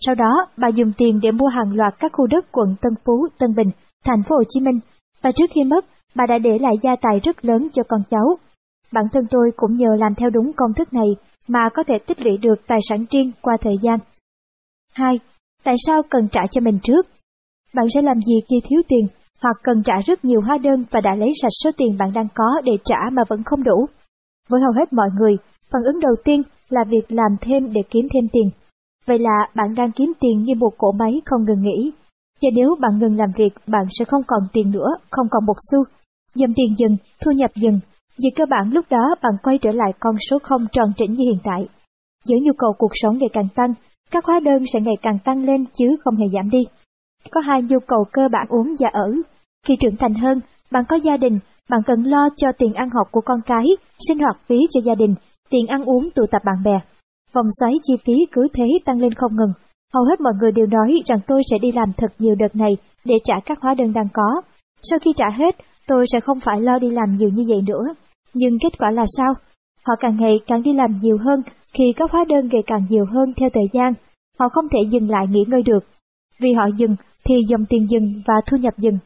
Sau 0.06 0.16
đó, 0.16 0.46
bà 0.58 0.68
dùng 0.68 0.92
tiền 0.98 1.20
để 1.22 1.32
mua 1.32 1.48
hàng 1.48 1.76
loạt 1.76 1.94
các 2.00 2.12
khu 2.14 2.28
đất 2.28 2.46
quận 2.52 2.76
Tân 2.82 2.94
Phú, 3.06 3.28
Tân 3.40 3.56
Bình, 3.56 3.70
thành 4.06 4.24
phố 4.30 4.36
Hồ 4.36 4.44
Chí 4.50 4.60
Minh, 4.60 4.80
và 5.22 5.32
trước 5.32 5.50
khi 5.56 5.64
mất, 5.64 5.86
bà 6.16 6.26
đã 6.30 6.38
để 6.38 6.58
lại 6.62 6.74
gia 6.84 6.92
tài 7.02 7.20
rất 7.24 7.46
lớn 7.46 7.68
cho 7.74 7.84
con 7.90 8.02
cháu. 8.10 8.38
Bản 8.94 9.06
thân 9.14 9.24
tôi 9.30 9.52
cũng 9.56 9.78
nhờ 9.78 9.90
làm 9.98 10.16
theo 10.16 10.30
đúng 10.30 10.52
công 10.54 10.74
thức 10.74 10.94
này 10.94 11.08
mà 11.48 11.70
có 11.74 11.84
thể 11.88 11.94
tích 12.08 12.22
lũy 12.22 12.38
được 12.38 12.56
tài 12.68 12.80
sản 12.90 13.06
riêng 13.12 13.32
qua 13.42 13.58
thời 13.62 13.76
gian. 13.82 13.98
2. 14.94 15.20
Tại 15.64 15.76
sao 15.88 16.02
cần 16.10 16.28
trả 16.32 16.42
cho 16.52 16.62
mình 16.62 16.80
trước? 16.84 17.08
Bạn 17.76 17.86
sẽ 17.96 18.02
làm 18.02 18.18
gì 18.20 18.36
khi 18.50 18.56
thiếu 18.70 18.82
tiền, 18.88 19.08
hoặc 19.44 19.58
cần 19.64 19.84
trả 19.86 19.94
rất 20.06 20.26
nhiều 20.26 20.42
hóa 20.42 20.58
đơn 20.58 20.84
và 20.92 21.02
đã 21.02 21.16
lấy 21.16 21.30
sạch 21.42 21.56
số 21.64 21.70
tiền 21.78 21.98
bạn 22.00 22.14
đang 22.14 22.28
có 22.36 22.62
để 22.64 22.72
trả 22.84 23.10
mà 23.12 23.24
vẫn 23.30 23.44
không 23.44 23.64
đủ? 23.64 23.86
Với 24.50 24.62
hầu 24.62 24.72
hết 24.72 24.94
mọi 24.94 25.10
người, 25.20 25.38
phản 25.72 25.84
ứng 25.84 26.00
đầu 26.00 26.16
tiên 26.24 26.42
là 26.70 26.84
việc 26.90 27.12
làm 27.12 27.32
thêm 27.42 27.74
để 27.74 27.82
kiếm 27.90 28.08
thêm 28.14 28.30
tiền. 28.32 28.50
Vậy 29.06 29.20
là 29.20 29.48
bạn 29.56 29.76
đang 29.76 29.92
kiếm 29.92 30.14
tiền 30.20 30.44
như 30.44 30.54
một 30.56 30.70
cỗ 30.78 30.92
máy 30.92 31.22
không 31.26 31.44
ngừng 31.44 31.62
nghỉ. 31.62 31.92
Và 32.42 32.50
nếu 32.56 32.76
bạn 32.80 33.00
ngừng 33.00 33.18
làm 33.18 33.30
việc, 33.38 33.54
bạn 33.68 33.86
sẽ 34.00 34.06
không 34.06 34.22
còn 34.28 34.40
tiền 34.54 34.72
nữa, 34.72 34.88
không 35.12 35.28
còn 35.32 35.46
một 35.46 35.58
xu. 35.72 35.84
dòng 36.36 36.54
tiền 36.56 36.76
dừng 36.78 36.98
thu 37.26 37.32
nhập 37.32 37.52
dừng 37.56 37.80
Vì 38.24 38.30
cơ 38.36 38.46
bản 38.50 38.72
lúc 38.74 38.86
đó 38.90 39.16
bạn 39.24 39.34
quay 39.44 39.58
trở 39.58 39.72
lại 39.72 39.92
con 40.00 40.16
số 40.30 40.38
không 40.44 40.66
tròn 40.72 40.92
trĩnh 40.98 41.14
như 41.14 41.24
hiện 41.24 41.40
tại. 41.44 41.68
Giữa 42.26 42.38
nhu 42.42 42.54
cầu 42.58 42.74
cuộc 42.78 42.92
sống 42.94 43.18
ngày 43.18 43.30
càng 43.34 43.48
tăng, 43.56 43.74
các 44.12 44.26
hóa 44.26 44.40
đơn 44.40 44.64
sẽ 44.74 44.80
ngày 44.80 44.96
càng 45.02 45.18
tăng 45.26 45.44
lên 45.44 45.66
chứ 45.74 45.98
không 46.04 46.16
hề 46.16 46.26
giảm 46.34 46.50
đi. 46.50 46.64
Có 47.32 47.42
hai 47.42 47.62
nhu 47.62 47.80
cầu 47.88 48.06
cơ 48.12 48.28
bản 48.32 48.48
uống 48.50 48.76
và 48.80 48.90
ở. 48.94 49.12
Khi 49.66 49.76
trưởng 49.80 49.96
thành 50.00 50.14
hơn, 50.14 50.42
bạn 50.72 50.84
có 50.90 50.96
gia 51.04 51.18
đình, 51.18 51.40
bạn 51.70 51.82
cần 51.86 52.04
lo 52.04 52.30
cho 52.36 52.52
tiền 52.58 52.74
ăn 52.74 52.90
học 52.90 53.08
của 53.12 53.22
con 53.22 53.40
cái, 53.46 53.66
sinh 54.08 54.20
hoạt 54.20 54.38
phí 54.48 54.58
cho 54.70 54.82
gia 54.84 54.96
đình, 54.96 55.16
tiền 55.50 55.68
ăn 55.68 55.84
uống 55.86 56.10
tụ 56.16 56.26
tập 56.32 56.42
bạn 56.46 56.64
bè. 56.64 56.80
Vòng 57.34 57.48
xoáy 57.60 57.74
chi 57.84 57.94
phí 58.06 58.14
cứ 58.32 58.48
thế 58.54 58.66
tăng 58.86 59.00
lên 59.00 59.14
không 59.14 59.36
ngừng. 59.36 59.54
Hầu 59.94 60.04
hết 60.04 60.22
mọi 60.22 60.34
người 60.40 60.52
đều 60.52 60.66
nói 60.66 60.94
rằng 61.06 61.20
tôi 61.28 61.42
sẽ 61.52 61.58
đi 61.62 61.72
làm 61.72 61.94
thật 61.98 62.12
nhiều 62.20 62.36
đợt 62.40 62.56
này 62.56 62.72
để 63.06 63.16
trả 63.24 63.36
các 63.46 63.58
hóa 63.62 63.74
đơn 63.74 63.94
đang 63.94 64.08
có. 64.14 64.42
Sau 64.82 65.00
khi 65.00 65.12
trả 65.16 65.26
hết, 65.38 65.56
tôi 65.88 66.06
sẽ 66.14 66.20
không 66.20 66.40
phải 66.40 66.62
lo 66.62 66.80
đi 66.80 66.90
làm 66.90 67.12
nhiều 67.12 67.30
như 67.30 67.46
vậy 67.50 67.62
nữa. 67.68 67.94
Nhưng 68.34 68.58
kết 68.64 68.78
quả 68.80 68.92
là 68.92 69.04
sao? 69.18 69.34
Họ 69.88 69.96
càng 70.00 70.16
ngày 70.20 70.40
càng 70.48 70.64
đi 70.64 70.74
làm 70.74 70.96
nhiều 71.02 71.18
hơn 71.26 71.42
khi 71.74 71.84
các 71.96 72.12
hóa 72.12 72.26
đơn 72.30 72.50
ngày 72.52 72.62
càng 72.68 72.86
nhiều 72.90 73.06
hơn 73.14 73.34
theo 73.38 73.50
thời 73.54 73.68
gian. 73.74 73.94
Họ 74.40 74.50
không 74.50 74.66
thể 74.70 74.80
dừng 74.90 75.10
lại 75.10 75.26
nghỉ 75.30 75.44
ngơi 75.48 75.64
được. 75.64 75.80
Vì 76.40 76.54
họ 76.54 76.66
dừng 76.78 76.96
thì 77.26 77.36
dòng 77.48 77.66
tiền 77.70 77.90
dừng 77.90 78.22
và 78.28 78.34
thu 78.48 78.58
nhập 78.58 78.74
dừng. 78.78 78.98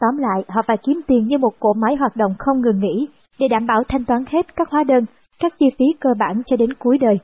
Tóm 0.00 0.16
lại, 0.18 0.44
họ 0.48 0.62
phải 0.66 0.76
kiếm 0.82 1.00
tiền 1.06 1.26
như 1.26 1.38
một 1.38 1.52
cỗ 1.60 1.72
máy 1.72 1.96
hoạt 1.96 2.16
động 2.16 2.34
không 2.38 2.60
ngừng 2.60 2.80
nghỉ 2.80 3.06
để 3.38 3.48
đảm 3.48 3.66
bảo 3.66 3.82
thanh 3.88 4.04
toán 4.04 4.24
hết 4.28 4.56
các 4.56 4.70
hóa 4.70 4.84
đơn, 4.84 5.04
các 5.38 5.52
chi 5.58 5.66
phí 5.78 5.84
cơ 6.00 6.10
bản 6.18 6.42
cho 6.46 6.56
đến 6.56 6.74
cuối 6.74 6.98
đời. 6.98 7.14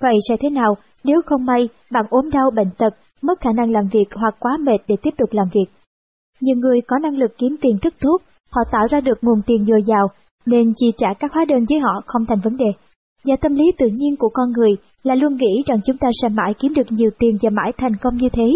Vậy 0.00 0.14
sẽ 0.28 0.36
thế 0.40 0.50
nào 0.50 0.76
nếu 1.04 1.20
không 1.26 1.46
may 1.46 1.68
bạn 1.90 2.04
ốm 2.10 2.30
đau 2.30 2.50
bệnh 2.50 2.70
tật, 2.78 2.94
mất 3.22 3.40
khả 3.40 3.50
năng 3.56 3.72
làm 3.72 3.88
việc 3.92 4.14
hoặc 4.14 4.36
quá 4.38 4.56
mệt 4.60 4.78
để 4.88 4.96
tiếp 5.02 5.10
tục 5.18 5.28
làm 5.32 5.48
việc? 5.52 5.66
Nhiều 6.40 6.56
người 6.56 6.80
có 6.86 6.98
năng 6.98 7.18
lực 7.18 7.30
kiếm 7.38 7.56
tiền 7.60 7.78
rất 7.82 7.94
thuốc, 8.00 8.22
họ 8.50 8.62
tạo 8.72 8.86
ra 8.90 9.00
được 9.00 9.18
nguồn 9.22 9.42
tiền 9.46 9.64
dồi 9.64 9.82
dào, 9.86 10.08
nên 10.46 10.72
chi 10.76 10.86
trả 10.96 11.08
các 11.18 11.32
hóa 11.32 11.44
đơn 11.44 11.64
với 11.68 11.78
họ 11.78 12.00
không 12.06 12.26
thành 12.26 12.40
vấn 12.40 12.56
đề. 12.56 12.66
Và 13.26 13.36
tâm 13.42 13.54
lý 13.54 13.64
tự 13.78 13.86
nhiên 13.92 14.16
của 14.16 14.28
con 14.28 14.52
người 14.52 14.70
là 15.02 15.14
luôn 15.14 15.36
nghĩ 15.36 15.62
rằng 15.66 15.80
chúng 15.84 15.96
ta 15.96 16.08
sẽ 16.22 16.28
mãi 16.28 16.52
kiếm 16.58 16.74
được 16.74 16.86
nhiều 16.90 17.10
tiền 17.18 17.38
và 17.42 17.50
mãi 17.50 17.72
thành 17.78 17.96
công 18.02 18.16
như 18.16 18.28
thế. 18.32 18.48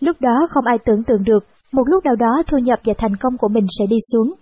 Lúc 0.00 0.16
đó 0.20 0.46
không 0.50 0.64
ai 0.66 0.78
tưởng 0.86 1.04
tượng 1.06 1.24
được, 1.24 1.44
một 1.72 1.82
lúc 1.86 2.04
nào 2.04 2.16
đó 2.16 2.42
thu 2.46 2.58
nhập 2.58 2.78
và 2.84 2.94
thành 2.98 3.16
công 3.20 3.38
của 3.38 3.48
mình 3.48 3.66
sẽ 3.78 3.86
đi 3.86 3.96
xuống. 4.12 4.32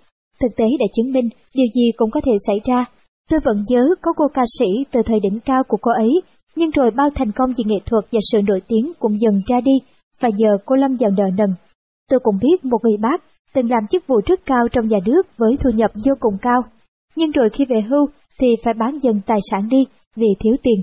Thực 0.40 0.56
tế 0.56 0.64
đã 0.78 0.86
chứng 0.96 1.12
minh 1.12 1.28
điều 1.54 1.66
gì 1.74 1.90
cũng 1.96 2.10
có 2.10 2.20
thể 2.24 2.32
xảy 2.46 2.56
ra. 2.68 2.84
Tôi 3.30 3.40
vẫn 3.44 3.56
nhớ 3.68 3.94
có 4.02 4.12
cô 4.16 4.24
ca 4.34 4.42
sĩ 4.58 4.66
từ 4.92 5.00
thời 5.06 5.20
đỉnh 5.20 5.40
cao 5.40 5.62
của 5.68 5.76
cô 5.80 5.92
ấy, 5.92 6.22
nhưng 6.56 6.70
rồi 6.70 6.90
bao 6.96 7.08
thành 7.14 7.32
công 7.32 7.50
về 7.50 7.64
nghệ 7.66 7.78
thuật 7.86 8.04
và 8.12 8.18
sự 8.32 8.38
nổi 8.46 8.60
tiếng 8.68 8.92
cũng 8.98 9.20
dần 9.20 9.40
ra 9.46 9.60
đi, 9.60 9.72
và 10.20 10.28
giờ 10.36 10.48
cô 10.66 10.76
lâm 10.76 10.96
vào 11.00 11.10
nợ 11.10 11.24
nần. 11.38 11.54
Tôi 12.10 12.20
cũng 12.22 12.38
biết 12.42 12.64
một 12.64 12.78
người 12.82 12.96
bác 12.96 13.22
từng 13.54 13.70
làm 13.70 13.86
chức 13.90 14.06
vụ 14.06 14.20
rất 14.26 14.40
cao 14.46 14.68
trong 14.72 14.88
nhà 14.88 14.98
nước 15.06 15.22
với 15.38 15.56
thu 15.60 15.70
nhập 15.70 15.90
vô 16.06 16.14
cùng 16.20 16.34
cao, 16.42 16.60
nhưng 17.16 17.30
rồi 17.30 17.48
khi 17.52 17.64
về 17.64 17.80
hưu 17.90 18.06
thì 18.40 18.46
phải 18.64 18.74
bán 18.74 18.98
dần 19.02 19.20
tài 19.26 19.38
sản 19.50 19.68
đi 19.68 19.86
vì 20.16 20.28
thiếu 20.40 20.56
tiền. 20.62 20.82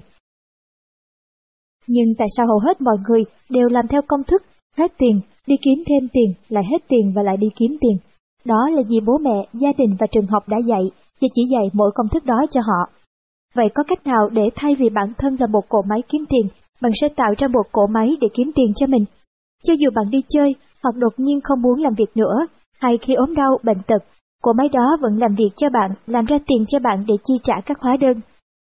Nhưng 1.87 2.13
tại 2.17 2.27
sao 2.37 2.45
hầu 2.47 2.59
hết 2.59 2.81
mọi 2.81 2.97
người 3.07 3.23
đều 3.49 3.67
làm 3.67 3.87
theo 3.87 4.01
công 4.07 4.23
thức 4.23 4.41
hết 4.77 4.91
tiền, 4.97 5.21
đi 5.47 5.55
kiếm 5.63 5.83
thêm 5.87 6.07
tiền, 6.13 6.33
lại 6.49 6.63
hết 6.71 6.77
tiền 6.87 7.13
và 7.15 7.23
lại 7.23 7.37
đi 7.37 7.47
kiếm 7.55 7.77
tiền? 7.81 7.97
Đó 8.45 8.69
là 8.69 8.81
vì 8.89 8.99
bố 9.05 9.17
mẹ, 9.17 9.47
gia 9.53 9.69
đình 9.77 9.95
và 9.99 10.07
trường 10.11 10.27
học 10.27 10.43
đã 10.47 10.57
dạy 10.67 10.81
và 11.21 11.27
chỉ 11.35 11.41
dạy 11.51 11.69
mỗi 11.73 11.91
công 11.95 12.07
thức 12.09 12.25
đó 12.25 12.41
cho 12.51 12.61
họ. 12.61 12.89
Vậy 13.55 13.65
có 13.75 13.83
cách 13.87 14.07
nào 14.07 14.29
để 14.29 14.41
thay 14.55 14.75
vì 14.75 14.89
bản 14.89 15.13
thân 15.17 15.35
là 15.39 15.47
một 15.47 15.69
cỗ 15.69 15.81
máy 15.81 15.99
kiếm 16.09 16.25
tiền, 16.29 16.47
bạn 16.81 16.91
sẽ 17.01 17.07
tạo 17.15 17.33
ra 17.37 17.47
một 17.47 17.63
cỗ 17.71 17.87
máy 17.87 18.17
để 18.21 18.27
kiếm 18.33 18.51
tiền 18.55 18.73
cho 18.75 18.87
mình? 18.87 19.05
Cho 19.63 19.73
dù 19.79 19.89
bạn 19.95 20.09
đi 20.11 20.21
chơi 20.29 20.55
hoặc 20.83 20.95
đột 20.95 21.13
nhiên 21.17 21.41
không 21.43 21.61
muốn 21.61 21.81
làm 21.81 21.93
việc 21.93 22.17
nữa, 22.17 22.35
hay 22.79 22.97
khi 23.01 23.13
ốm 23.13 23.35
đau, 23.35 23.57
bệnh 23.63 23.81
tật, 23.87 24.03
của 24.41 24.53
máy 24.53 24.69
đó 24.73 24.97
vẫn 25.01 25.18
làm 25.18 25.35
việc 25.35 25.49
cho 25.55 25.69
bạn, 25.69 25.91
làm 26.07 26.26
ra 26.26 26.38
tiền 26.47 26.65
cho 26.68 26.80
bạn 26.80 27.05
để 27.07 27.15
chi 27.23 27.34
trả 27.43 27.53
các 27.65 27.77
hóa 27.81 27.97
đơn, 28.01 28.22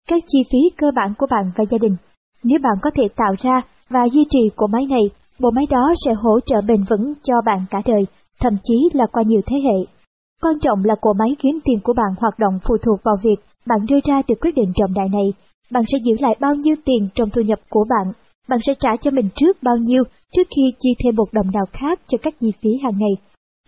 các 0.09 0.23
chi 0.27 0.39
phí 0.53 0.59
cơ 0.77 0.91
bản 0.97 1.15
của 1.19 1.27
bạn 1.31 1.53
và 1.57 1.65
gia 1.71 1.79
đình. 1.79 1.97
Nếu 2.45 2.59
bạn 2.63 2.75
có 2.83 2.91
thể 2.95 3.05
tạo 3.17 3.35
ra 3.39 3.61
và 3.89 4.01
duy 4.13 4.25
trì 4.31 4.41
của 4.57 4.67
máy 4.67 4.87
này, 4.87 5.03
bộ 5.41 5.51
máy 5.51 5.65
đó 5.71 5.93
sẽ 6.07 6.13
hỗ 6.15 6.41
trợ 6.41 6.61
bền 6.69 6.83
vững 6.91 7.13
cho 7.23 7.35
bạn 7.47 7.65
cả 7.71 7.79
đời, 7.87 8.03
thậm 8.41 8.53
chí 8.63 8.75
là 8.93 9.07
qua 9.13 9.23
nhiều 9.27 9.41
thế 9.47 9.57
hệ. 9.65 9.79
Quan 10.43 10.59
trọng 10.61 10.85
là 10.85 10.95
cỗ 11.01 11.13
máy 11.13 11.37
kiếm 11.39 11.59
tiền 11.65 11.81
của 11.85 11.93
bạn 11.93 12.15
hoạt 12.19 12.39
động 12.39 12.59
phụ 12.69 12.77
thuộc 12.83 13.01
vào 13.05 13.17
việc 13.23 13.37
bạn 13.67 13.79
đưa 13.89 13.99
ra 14.05 14.23
được 14.29 14.41
quyết 14.41 14.55
định 14.55 14.73
trọng 14.75 14.95
đại 14.95 15.09
này. 15.13 15.33
Bạn 15.71 15.83
sẽ 15.93 15.99
giữ 16.05 16.15
lại 16.21 16.37
bao 16.41 16.55
nhiêu 16.55 16.77
tiền 16.85 17.09
trong 17.15 17.31
thu 17.31 17.43
nhập 17.43 17.59
của 17.71 17.85
bạn 17.91 18.13
bạn 18.49 18.59
sẽ 18.67 18.73
trả 18.81 18.91
cho 19.01 19.11
mình 19.11 19.29
trước 19.35 19.63
bao 19.63 19.77
nhiêu 19.77 20.03
trước 20.33 20.49
khi 20.57 20.63
chi 20.81 20.91
thêm 21.05 21.17
một 21.17 21.33
đồng 21.33 21.51
nào 21.53 21.65
khác 21.73 22.01
cho 22.07 22.19
các 22.23 22.35
chi 22.41 22.53
phí 22.63 22.71
hàng 22.83 22.99
ngày. 22.99 23.15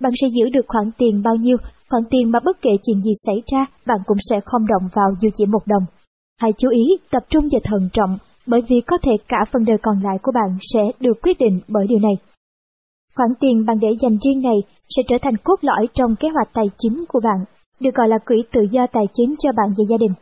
Bạn 0.00 0.12
sẽ 0.20 0.26
giữ 0.28 0.44
được 0.52 0.66
khoản 0.68 0.90
tiền 0.98 1.22
bao 1.22 1.34
nhiêu, 1.34 1.56
khoản 1.90 2.02
tiền 2.10 2.30
mà 2.30 2.38
bất 2.44 2.56
kể 2.62 2.70
chuyện 2.82 3.00
gì 3.02 3.12
xảy 3.26 3.36
ra, 3.52 3.66
bạn 3.86 3.98
cũng 4.06 4.18
sẽ 4.30 4.36
không 4.44 4.66
động 4.66 4.88
vào 4.94 5.10
dù 5.20 5.28
chỉ 5.36 5.46
một 5.46 5.66
đồng. 5.66 5.84
Hãy 6.40 6.50
chú 6.58 6.68
ý 6.68 6.84
tập 7.10 7.22
trung 7.30 7.44
và 7.52 7.58
thận 7.64 7.88
trọng, 7.92 8.18
bởi 8.46 8.60
vì 8.68 8.80
có 8.86 8.98
thể 9.02 9.12
cả 9.28 9.44
phần 9.52 9.64
đời 9.64 9.76
còn 9.82 10.02
lại 10.02 10.16
của 10.22 10.32
bạn 10.34 10.58
sẽ 10.74 10.80
được 11.00 11.22
quyết 11.22 11.38
định 11.38 11.60
bởi 11.68 11.86
điều 11.86 11.98
này. 11.98 12.14
Khoản 13.16 13.30
tiền 13.40 13.66
bạn 13.66 13.78
để 13.80 13.88
dành 14.00 14.18
riêng 14.24 14.42
này 14.42 14.58
sẽ 14.96 15.02
trở 15.08 15.16
thành 15.22 15.36
cốt 15.44 15.56
lõi 15.60 15.88
trong 15.94 16.16
kế 16.16 16.28
hoạch 16.28 16.48
tài 16.54 16.66
chính 16.78 17.04
của 17.08 17.20
bạn, 17.24 17.44
được 17.80 17.94
gọi 17.94 18.08
là 18.08 18.18
quỹ 18.26 18.36
tự 18.52 18.60
do 18.70 18.86
tài 18.92 19.04
chính 19.12 19.34
cho 19.38 19.50
bạn 19.56 19.68
và 19.78 19.84
gia 19.90 19.96
đình. 19.96 20.14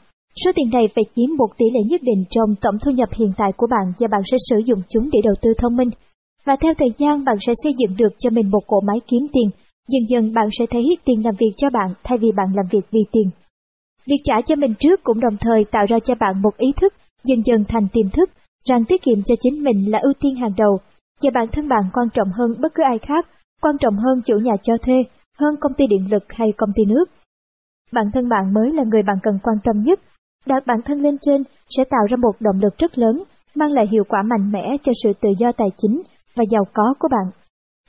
Số 0.44 0.50
tiền 0.54 0.70
này 0.72 0.86
phải 0.94 1.04
chiếm 1.14 1.36
một 1.36 1.48
tỷ 1.58 1.66
lệ 1.74 1.80
nhất 1.90 2.00
định 2.02 2.24
trong 2.30 2.54
tổng 2.62 2.78
thu 2.84 2.90
nhập 2.90 3.08
hiện 3.12 3.32
tại 3.36 3.50
của 3.56 3.66
bạn 3.70 3.92
và 3.98 4.08
bạn 4.10 4.22
sẽ 4.30 4.36
sử 4.50 4.58
dụng 4.58 4.78
chúng 4.88 5.08
để 5.12 5.20
đầu 5.24 5.34
tư 5.42 5.50
thông 5.58 5.76
minh. 5.76 5.90
Và 6.44 6.56
theo 6.60 6.74
thời 6.78 6.88
gian 6.98 7.24
bạn 7.24 7.36
sẽ 7.46 7.52
xây 7.62 7.72
dựng 7.78 7.96
được 7.96 8.12
cho 8.18 8.30
mình 8.30 8.50
một 8.50 8.66
cỗ 8.66 8.80
máy 8.80 8.98
kiếm 9.10 9.26
tiền. 9.32 9.61
Dần 9.88 10.02
dần 10.08 10.34
bạn 10.34 10.48
sẽ 10.58 10.64
thấy 10.70 10.82
tiền 11.04 11.24
làm 11.24 11.34
việc 11.38 11.52
cho 11.56 11.70
bạn 11.70 11.90
thay 12.04 12.18
vì 12.18 12.32
bạn 12.32 12.46
làm 12.54 12.66
việc 12.70 12.86
vì 12.90 13.00
tiền. 13.12 13.30
Việc 14.06 14.20
trả 14.24 14.34
cho 14.46 14.56
mình 14.56 14.74
trước 14.78 15.02
cũng 15.02 15.20
đồng 15.20 15.36
thời 15.40 15.64
tạo 15.72 15.84
ra 15.88 15.98
cho 16.04 16.14
bạn 16.14 16.42
một 16.42 16.56
ý 16.56 16.72
thức, 16.80 16.94
dần 17.24 17.42
dần 17.44 17.64
thành 17.68 17.88
tiềm 17.92 18.10
thức. 18.10 18.30
rằng 18.68 18.84
tiết 18.84 19.02
kiệm 19.02 19.22
cho 19.22 19.34
chính 19.40 19.64
mình 19.64 19.90
là 19.90 19.98
ưu 20.02 20.12
tiên 20.20 20.36
hàng 20.36 20.54
đầu, 20.56 20.78
và 21.22 21.30
bản 21.34 21.46
thân 21.52 21.68
bạn 21.68 21.82
quan 21.92 22.08
trọng 22.14 22.28
hơn 22.38 22.54
bất 22.60 22.74
cứ 22.74 22.82
ai 22.82 22.98
khác, 22.98 23.26
quan 23.62 23.74
trọng 23.80 23.96
hơn 23.96 24.22
chủ 24.24 24.38
nhà 24.38 24.52
cho 24.62 24.76
thuê, 24.76 25.04
hơn 25.38 25.54
công 25.60 25.72
ty 25.74 25.84
điện 25.86 26.10
lực 26.10 26.22
hay 26.28 26.52
công 26.56 26.70
ty 26.76 26.84
nước. 26.84 27.04
Bản 27.92 28.04
thân 28.14 28.28
bạn 28.28 28.54
mới 28.54 28.72
là 28.72 28.84
người 28.84 29.02
bạn 29.02 29.16
cần 29.22 29.38
quan 29.42 29.56
tâm 29.64 29.82
nhất. 29.82 30.00
Đặt 30.46 30.66
bản 30.66 30.78
thân 30.84 31.00
lên 31.00 31.16
trên 31.20 31.42
sẽ 31.76 31.84
tạo 31.90 32.06
ra 32.10 32.16
một 32.16 32.32
động 32.40 32.60
lực 32.62 32.78
rất 32.78 32.98
lớn, 32.98 33.22
mang 33.54 33.72
lại 33.72 33.86
hiệu 33.90 34.04
quả 34.08 34.22
mạnh 34.22 34.52
mẽ 34.52 34.76
cho 34.82 34.92
sự 35.02 35.12
tự 35.20 35.28
do 35.38 35.52
tài 35.52 35.68
chính 35.76 36.02
và 36.36 36.44
giàu 36.50 36.64
có 36.74 36.94
của 36.98 37.08
bạn. 37.10 37.30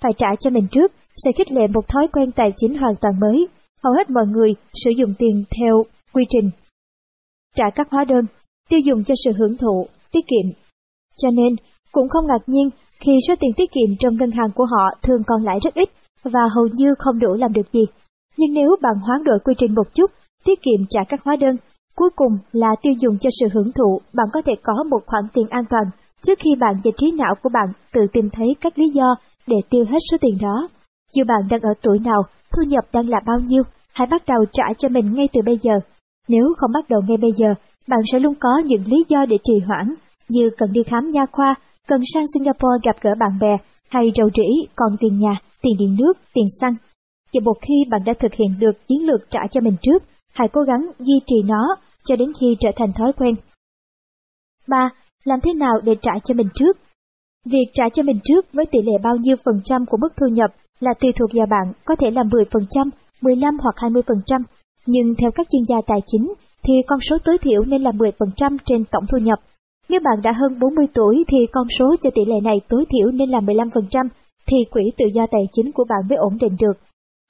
Phải 0.01 0.11
trả 0.17 0.27
cho 0.39 0.49
mình 0.49 0.67
trước 0.71 0.91
sẽ 1.15 1.31
khích 1.37 1.51
lệ 1.51 1.67
một 1.73 1.87
thói 1.87 2.07
quen 2.07 2.31
tài 2.31 2.49
chính 2.57 2.77
hoàn 2.77 2.95
toàn 3.01 3.19
mới. 3.19 3.47
Hầu 3.83 3.93
hết 3.93 4.09
mọi 4.09 4.25
người 4.27 4.55
sử 4.73 4.91
dụng 4.97 5.13
tiền 5.19 5.43
theo 5.59 5.83
quy 6.13 6.23
trình. 6.29 6.49
Trả 7.55 7.65
các 7.75 7.87
hóa 7.91 8.05
đơn, 8.05 8.25
tiêu 8.69 8.79
dùng 8.79 9.03
cho 9.03 9.15
sự 9.25 9.31
hưởng 9.37 9.57
thụ, 9.57 9.87
tiết 10.11 10.25
kiệm. 10.27 10.51
Cho 11.17 11.29
nên, 11.29 11.55
cũng 11.91 12.09
không 12.09 12.27
ngạc 12.27 12.43
nhiên 12.47 12.69
khi 12.99 13.11
số 13.27 13.33
tiền 13.39 13.51
tiết 13.57 13.71
kiệm 13.71 13.95
trong 13.99 14.15
ngân 14.15 14.31
hàng 14.31 14.51
của 14.55 14.65
họ 14.65 14.89
thường 15.01 15.21
còn 15.27 15.43
lại 15.43 15.57
rất 15.63 15.73
ít 15.73 15.89
và 16.23 16.41
hầu 16.55 16.67
như 16.73 16.93
không 16.99 17.19
đủ 17.19 17.33
làm 17.33 17.53
được 17.53 17.71
gì. 17.73 17.81
Nhưng 18.37 18.53
nếu 18.53 18.75
bạn 18.81 18.95
hoán 19.07 19.23
đổi 19.23 19.39
quy 19.43 19.53
trình 19.57 19.75
một 19.75 19.93
chút, 19.93 20.11
tiết 20.45 20.61
kiệm 20.61 20.85
trả 20.89 21.01
các 21.09 21.19
hóa 21.23 21.35
đơn, 21.35 21.55
cuối 21.95 22.09
cùng 22.15 22.37
là 22.51 22.67
tiêu 22.81 22.93
dùng 22.99 23.17
cho 23.17 23.29
sự 23.39 23.47
hưởng 23.53 23.71
thụ, 23.75 24.01
bạn 24.13 24.27
có 24.33 24.41
thể 24.45 24.53
có 24.63 24.83
một 24.83 24.99
khoản 25.05 25.23
tiền 25.33 25.45
an 25.49 25.63
toàn 25.69 25.83
trước 26.21 26.39
khi 26.39 26.55
bạn 26.59 26.75
và 26.83 26.91
trí 26.97 27.11
não 27.11 27.35
của 27.43 27.49
bạn 27.53 27.67
tự 27.93 28.01
tìm 28.13 28.29
thấy 28.33 28.47
các 28.61 28.77
lý 28.79 28.89
do 28.89 29.15
để 29.47 29.57
tiêu 29.69 29.85
hết 29.89 29.99
số 30.11 30.17
tiền 30.21 30.37
đó. 30.41 30.67
Dù 31.15 31.23
bạn 31.27 31.41
đang 31.49 31.61
ở 31.61 31.73
tuổi 31.81 31.99
nào, 31.99 32.21
thu 32.51 32.63
nhập 32.67 32.83
đang 32.93 33.09
là 33.09 33.19
bao 33.25 33.39
nhiêu, 33.39 33.63
hãy 33.93 34.07
bắt 34.07 34.23
đầu 34.27 34.45
trả 34.53 34.63
cho 34.77 34.89
mình 34.89 35.13
ngay 35.13 35.27
từ 35.33 35.41
bây 35.45 35.57
giờ. 35.61 35.73
Nếu 36.27 36.53
không 36.57 36.71
bắt 36.73 36.89
đầu 36.89 37.01
ngay 37.07 37.17
bây 37.17 37.31
giờ, 37.37 37.47
bạn 37.87 37.99
sẽ 38.11 38.19
luôn 38.19 38.33
có 38.39 38.61
những 38.65 38.83
lý 38.85 39.03
do 39.07 39.25
để 39.25 39.37
trì 39.43 39.53
hoãn, 39.67 39.95
như 40.29 40.49
cần 40.57 40.73
đi 40.73 40.83
khám 40.83 41.11
nha 41.11 41.25
khoa, 41.31 41.55
cần 41.87 42.01
sang 42.13 42.25
Singapore 42.33 42.79
gặp 42.83 42.95
gỡ 43.01 43.09
bạn 43.19 43.39
bè, 43.41 43.57
hay 43.89 44.11
rầu 44.15 44.29
rĩ 44.35 44.67
còn 44.75 44.97
tiền 44.99 45.19
nhà, 45.19 45.33
tiền 45.61 45.73
điện 45.79 45.95
nước, 45.99 46.13
tiền 46.33 46.45
xăng. 46.61 46.75
Và 47.33 47.39
một 47.43 47.57
khi 47.61 47.73
bạn 47.89 48.01
đã 48.05 48.13
thực 48.19 48.33
hiện 48.33 48.59
được 48.59 48.87
chiến 48.87 49.07
lược 49.07 49.29
trả 49.29 49.39
cho 49.51 49.61
mình 49.61 49.75
trước, 49.81 50.03
hãy 50.33 50.47
cố 50.53 50.61
gắng 50.61 50.91
duy 50.99 51.19
trì 51.27 51.35
nó 51.45 51.75
cho 52.05 52.15
đến 52.15 52.31
khi 52.39 52.55
trở 52.59 52.69
thành 52.75 52.93
thói 52.93 53.13
quen. 53.13 53.35
3. 54.67 54.89
Làm 55.23 55.39
thế 55.43 55.53
nào 55.53 55.73
để 55.83 55.95
trả 56.01 56.11
cho 56.23 56.33
mình 56.33 56.49
trước? 56.55 56.77
Việc 57.45 57.65
trả 57.73 57.83
cho 57.93 58.03
mình 58.03 58.19
trước 58.23 58.45
với 58.53 58.65
tỷ 58.65 58.79
lệ 58.81 58.93
bao 59.03 59.15
nhiêu 59.15 59.35
phần 59.45 59.61
trăm 59.65 59.85
của 59.85 59.97
mức 60.01 60.09
thu 60.19 60.27
nhập 60.27 60.51
là 60.83 60.93
tùy 60.99 61.11
thuộc 61.19 61.29
vào 61.33 61.47
bạn, 61.49 61.73
có 61.85 61.95
thể 61.95 62.11
là 62.11 62.23
10%, 62.23 62.89
15 63.21 63.57
hoặc 63.59 63.75
20%, 63.77 64.41
nhưng 64.85 65.15
theo 65.17 65.31
các 65.31 65.47
chuyên 65.51 65.63
gia 65.69 65.75
tài 65.87 65.99
chính 66.05 66.33
thì 66.63 66.73
con 66.87 66.99
số 67.09 67.17
tối 67.25 67.37
thiểu 67.37 67.63
nên 67.67 67.81
là 67.81 67.91
10% 67.91 68.57
trên 68.65 68.83
tổng 68.91 69.03
thu 69.11 69.17
nhập. 69.17 69.39
Nếu 69.89 69.99
bạn 70.03 70.21
đã 70.23 70.31
hơn 70.31 70.59
40 70.59 70.87
tuổi 70.93 71.23
thì 71.27 71.37
con 71.51 71.67
số 71.79 71.95
cho 72.01 72.09
tỷ 72.15 72.21
lệ 72.27 72.35
này 72.43 72.55
tối 72.69 72.85
thiểu 72.89 73.11
nên 73.11 73.29
là 73.29 73.39
15%, 73.39 74.07
thì 74.47 74.57
quỹ 74.71 74.83
tự 74.97 75.05
do 75.13 75.27
tài 75.31 75.41
chính 75.51 75.71
của 75.71 75.83
bạn 75.89 76.01
mới 76.09 76.17
ổn 76.17 76.37
định 76.41 76.55
được. 76.59 76.77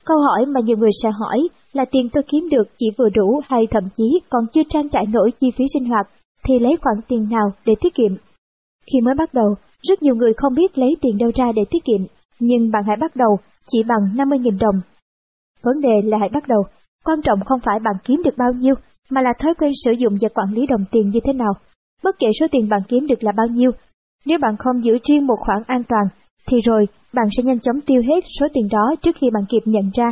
Câu 0.05 0.17
hỏi 0.19 0.45
mà 0.45 0.61
nhiều 0.65 0.77
người 0.77 0.89
sẽ 1.03 1.09
hỏi 1.19 1.47
là 1.73 1.85
tiền 1.91 2.05
tôi 2.13 2.23
kiếm 2.23 2.49
được 2.49 2.63
chỉ 2.77 2.87
vừa 2.97 3.09
đủ 3.09 3.41
hay 3.47 3.61
thậm 3.71 3.83
chí 3.97 4.19
còn 4.29 4.43
chưa 4.53 4.61
trang 4.69 4.89
trải 4.89 5.05
nổi 5.05 5.31
chi 5.39 5.47
phí 5.57 5.65
sinh 5.73 5.85
hoạt, 5.85 6.07
thì 6.47 6.59
lấy 6.59 6.73
khoản 6.81 6.95
tiền 7.07 7.29
nào 7.29 7.51
để 7.65 7.73
tiết 7.81 7.93
kiệm? 7.95 8.15
Khi 8.93 9.01
mới 9.01 9.15
bắt 9.17 9.33
đầu, 9.33 9.55
rất 9.81 10.01
nhiều 10.01 10.15
người 10.15 10.33
không 10.37 10.53
biết 10.53 10.77
lấy 10.77 10.89
tiền 11.01 11.17
đâu 11.17 11.31
ra 11.35 11.51
để 11.55 11.61
tiết 11.71 11.83
kiệm, 11.85 12.01
nhưng 12.45 12.71
bạn 12.71 12.83
hãy 12.87 12.97
bắt 12.99 13.15
đầu 13.15 13.37
chỉ 13.67 13.83
bằng 13.83 14.03
50.000 14.15 14.57
đồng. 14.59 14.81
Vấn 15.63 15.81
đề 15.81 16.01
là 16.03 16.17
hãy 16.17 16.29
bắt 16.33 16.47
đầu, 16.47 16.63
quan 17.05 17.21
trọng 17.21 17.39
không 17.45 17.59
phải 17.65 17.79
bạn 17.79 17.95
kiếm 18.03 18.21
được 18.25 18.37
bao 18.37 18.51
nhiêu, 18.51 18.75
mà 19.09 19.21
là 19.21 19.33
thói 19.39 19.53
quen 19.59 19.71
sử 19.85 19.91
dụng 19.91 20.13
và 20.21 20.29
quản 20.35 20.53
lý 20.53 20.65
đồng 20.67 20.85
tiền 20.91 21.09
như 21.09 21.19
thế 21.25 21.33
nào. 21.33 21.53
Bất 22.03 22.15
kể 22.19 22.27
số 22.39 22.45
tiền 22.51 22.69
bạn 22.69 22.81
kiếm 22.87 23.07
được 23.07 23.23
là 23.23 23.31
bao 23.37 23.47
nhiêu, 23.47 23.71
nếu 24.25 24.37
bạn 24.41 24.55
không 24.59 24.83
giữ 24.83 24.97
riêng 25.03 25.27
một 25.27 25.35
khoản 25.39 25.63
an 25.67 25.83
toàn, 25.89 26.05
thì 26.47 26.57
rồi 26.61 26.85
bạn 27.13 27.25
sẽ 27.37 27.43
nhanh 27.43 27.59
chóng 27.59 27.81
tiêu 27.81 28.01
hết 28.01 28.23
số 28.39 28.47
tiền 28.53 28.67
đó 28.71 28.95
trước 29.01 29.15
khi 29.15 29.29
bạn 29.33 29.43
kịp 29.49 29.61
nhận 29.65 29.89
ra. 29.93 30.09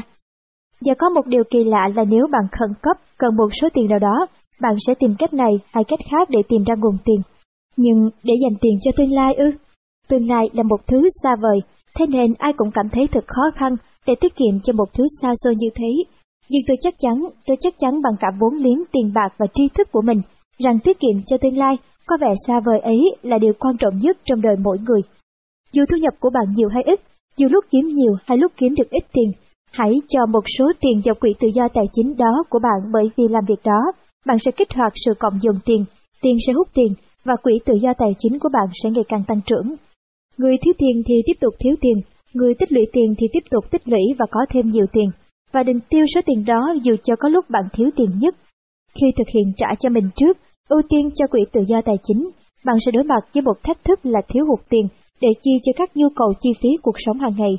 Và 0.85 0.93
có 0.99 1.09
một 1.09 1.27
điều 1.27 1.43
kỳ 1.51 1.63
lạ 1.63 1.89
là 1.95 2.03
nếu 2.03 2.27
bạn 2.31 2.43
khẩn 2.51 2.69
cấp 2.81 2.97
cần 3.17 3.35
một 3.35 3.49
số 3.61 3.67
tiền 3.73 3.87
nào 3.89 3.99
đó, 3.99 4.25
bạn 4.61 4.75
sẽ 4.87 4.93
tìm 4.99 5.15
cách 5.19 5.33
này 5.33 5.51
hay 5.73 5.83
cách 5.87 5.99
khác 6.11 6.29
để 6.29 6.39
tìm 6.49 6.63
ra 6.63 6.75
nguồn 6.77 6.97
tiền. 7.05 7.21
Nhưng 7.77 8.09
để 8.23 8.33
dành 8.41 8.57
tiền 8.61 8.79
cho 8.81 8.91
tương 8.97 9.11
lai 9.11 9.33
ư? 9.33 9.51
Tương 10.07 10.29
lai 10.29 10.49
là 10.53 10.63
một 10.63 10.87
thứ 10.87 11.07
xa 11.23 11.35
vời, 11.41 11.59
thế 11.95 12.05
nên 12.07 12.33
ai 12.37 12.53
cũng 12.57 12.71
cảm 12.73 12.89
thấy 12.91 13.07
thật 13.11 13.23
khó 13.27 13.43
khăn 13.55 13.75
để 14.07 14.13
tiết 14.21 14.35
kiệm 14.35 14.59
cho 14.63 14.73
một 14.73 14.93
thứ 14.93 15.03
xa 15.21 15.31
xôi 15.43 15.53
như 15.57 15.67
thế. 15.75 15.91
Nhưng 16.49 16.61
tôi 16.67 16.77
chắc 16.81 16.93
chắn, 16.99 17.29
tôi 17.47 17.57
chắc 17.59 17.73
chắn 17.77 18.01
bằng 18.01 18.13
cả 18.19 18.27
vốn 18.39 18.53
liếng 18.53 18.83
tiền 18.91 19.13
bạc 19.13 19.29
và 19.37 19.45
tri 19.53 19.63
thức 19.67 19.91
của 19.91 20.01
mình, 20.01 20.21
rằng 20.59 20.79
tiết 20.83 20.99
kiệm 20.99 21.23
cho 21.25 21.37
tương 21.37 21.57
lai 21.57 21.77
có 22.07 22.17
vẻ 22.21 22.33
xa 22.47 22.59
vời 22.65 22.79
ấy 22.79 23.15
là 23.21 23.37
điều 23.37 23.53
quan 23.59 23.77
trọng 23.77 23.97
nhất 23.97 24.17
trong 24.25 24.41
đời 24.41 24.55
mỗi 24.63 24.77
người. 24.87 25.01
Dù 25.73 25.83
thu 25.91 25.97
nhập 25.97 26.13
của 26.19 26.29
bạn 26.29 26.53
nhiều 26.55 26.69
hay 26.69 26.83
ít, 26.83 26.99
dù 27.37 27.47
lúc 27.51 27.65
kiếm 27.71 27.87
nhiều 27.87 28.13
hay 28.25 28.37
lúc 28.37 28.51
kiếm 28.57 28.75
được 28.75 28.89
ít 28.89 29.03
tiền, 29.13 29.31
hãy 29.71 29.91
cho 30.07 30.25
một 30.25 30.43
số 30.57 30.71
tiền 30.81 31.01
vào 31.05 31.15
quỹ 31.15 31.29
tự 31.39 31.47
do 31.55 31.67
tài 31.73 31.85
chính 31.93 32.17
đó 32.17 32.43
của 32.49 32.59
bạn 32.59 32.91
bởi 32.93 33.03
vì 33.17 33.23
làm 33.29 33.43
việc 33.47 33.63
đó, 33.63 33.91
bạn 34.25 34.37
sẽ 34.39 34.51
kích 34.51 34.73
hoạt 34.75 34.93
sự 35.05 35.13
cộng 35.19 35.39
dồn 35.41 35.55
tiền, 35.65 35.85
tiền 36.21 36.35
sẽ 36.47 36.53
hút 36.53 36.67
tiền 36.73 36.93
và 37.25 37.35
quỹ 37.43 37.53
tự 37.65 37.73
do 37.81 37.89
tài 37.97 38.09
chính 38.17 38.39
của 38.39 38.49
bạn 38.53 38.67
sẽ 38.83 38.89
ngày 38.89 39.03
càng 39.07 39.23
tăng 39.27 39.41
trưởng. 39.45 39.75
Người 40.37 40.55
thiếu 40.61 40.73
tiền 40.77 41.03
thì 41.05 41.15
tiếp 41.25 41.37
tục 41.41 41.53
thiếu 41.59 41.75
tiền, 41.81 41.97
người 42.33 42.53
tích 42.59 42.71
lũy 42.71 42.85
tiền 42.93 43.15
thì 43.17 43.27
tiếp 43.33 43.43
tục 43.51 43.71
tích 43.71 43.87
lũy 43.87 44.01
và 44.19 44.25
có 44.31 44.39
thêm 44.49 44.67
nhiều 44.67 44.85
tiền, 44.93 45.09
và 45.51 45.63
đừng 45.63 45.79
tiêu 45.89 46.05
số 46.15 46.21
tiền 46.25 46.45
đó 46.45 46.73
dù 46.83 46.95
cho 47.03 47.15
có 47.15 47.29
lúc 47.29 47.49
bạn 47.49 47.63
thiếu 47.73 47.89
tiền 47.95 48.09
nhất. 48.19 48.35
Khi 48.95 49.07
thực 49.17 49.27
hiện 49.35 49.53
trả 49.57 49.67
cho 49.79 49.89
mình 49.89 50.09
trước, 50.15 50.37
ưu 50.69 50.81
tiên 50.89 51.09
cho 51.15 51.27
quỹ 51.27 51.41
tự 51.51 51.61
do 51.67 51.81
tài 51.85 51.95
chính, 52.03 52.29
bạn 52.65 52.75
sẽ 52.85 52.91
đối 52.91 53.03
mặt 53.03 53.23
với 53.33 53.41
một 53.41 53.63
thách 53.63 53.83
thức 53.83 53.99
là 54.03 54.21
thiếu 54.29 54.45
hụt 54.45 54.59
tiền 54.69 54.87
để 55.21 55.29
chi 55.41 55.51
cho 55.63 55.71
các 55.75 55.97
nhu 55.97 56.07
cầu 56.15 56.33
chi 56.39 56.49
phí 56.61 56.69
cuộc 56.81 56.95
sống 57.05 57.19
hàng 57.19 57.35
ngày. 57.37 57.53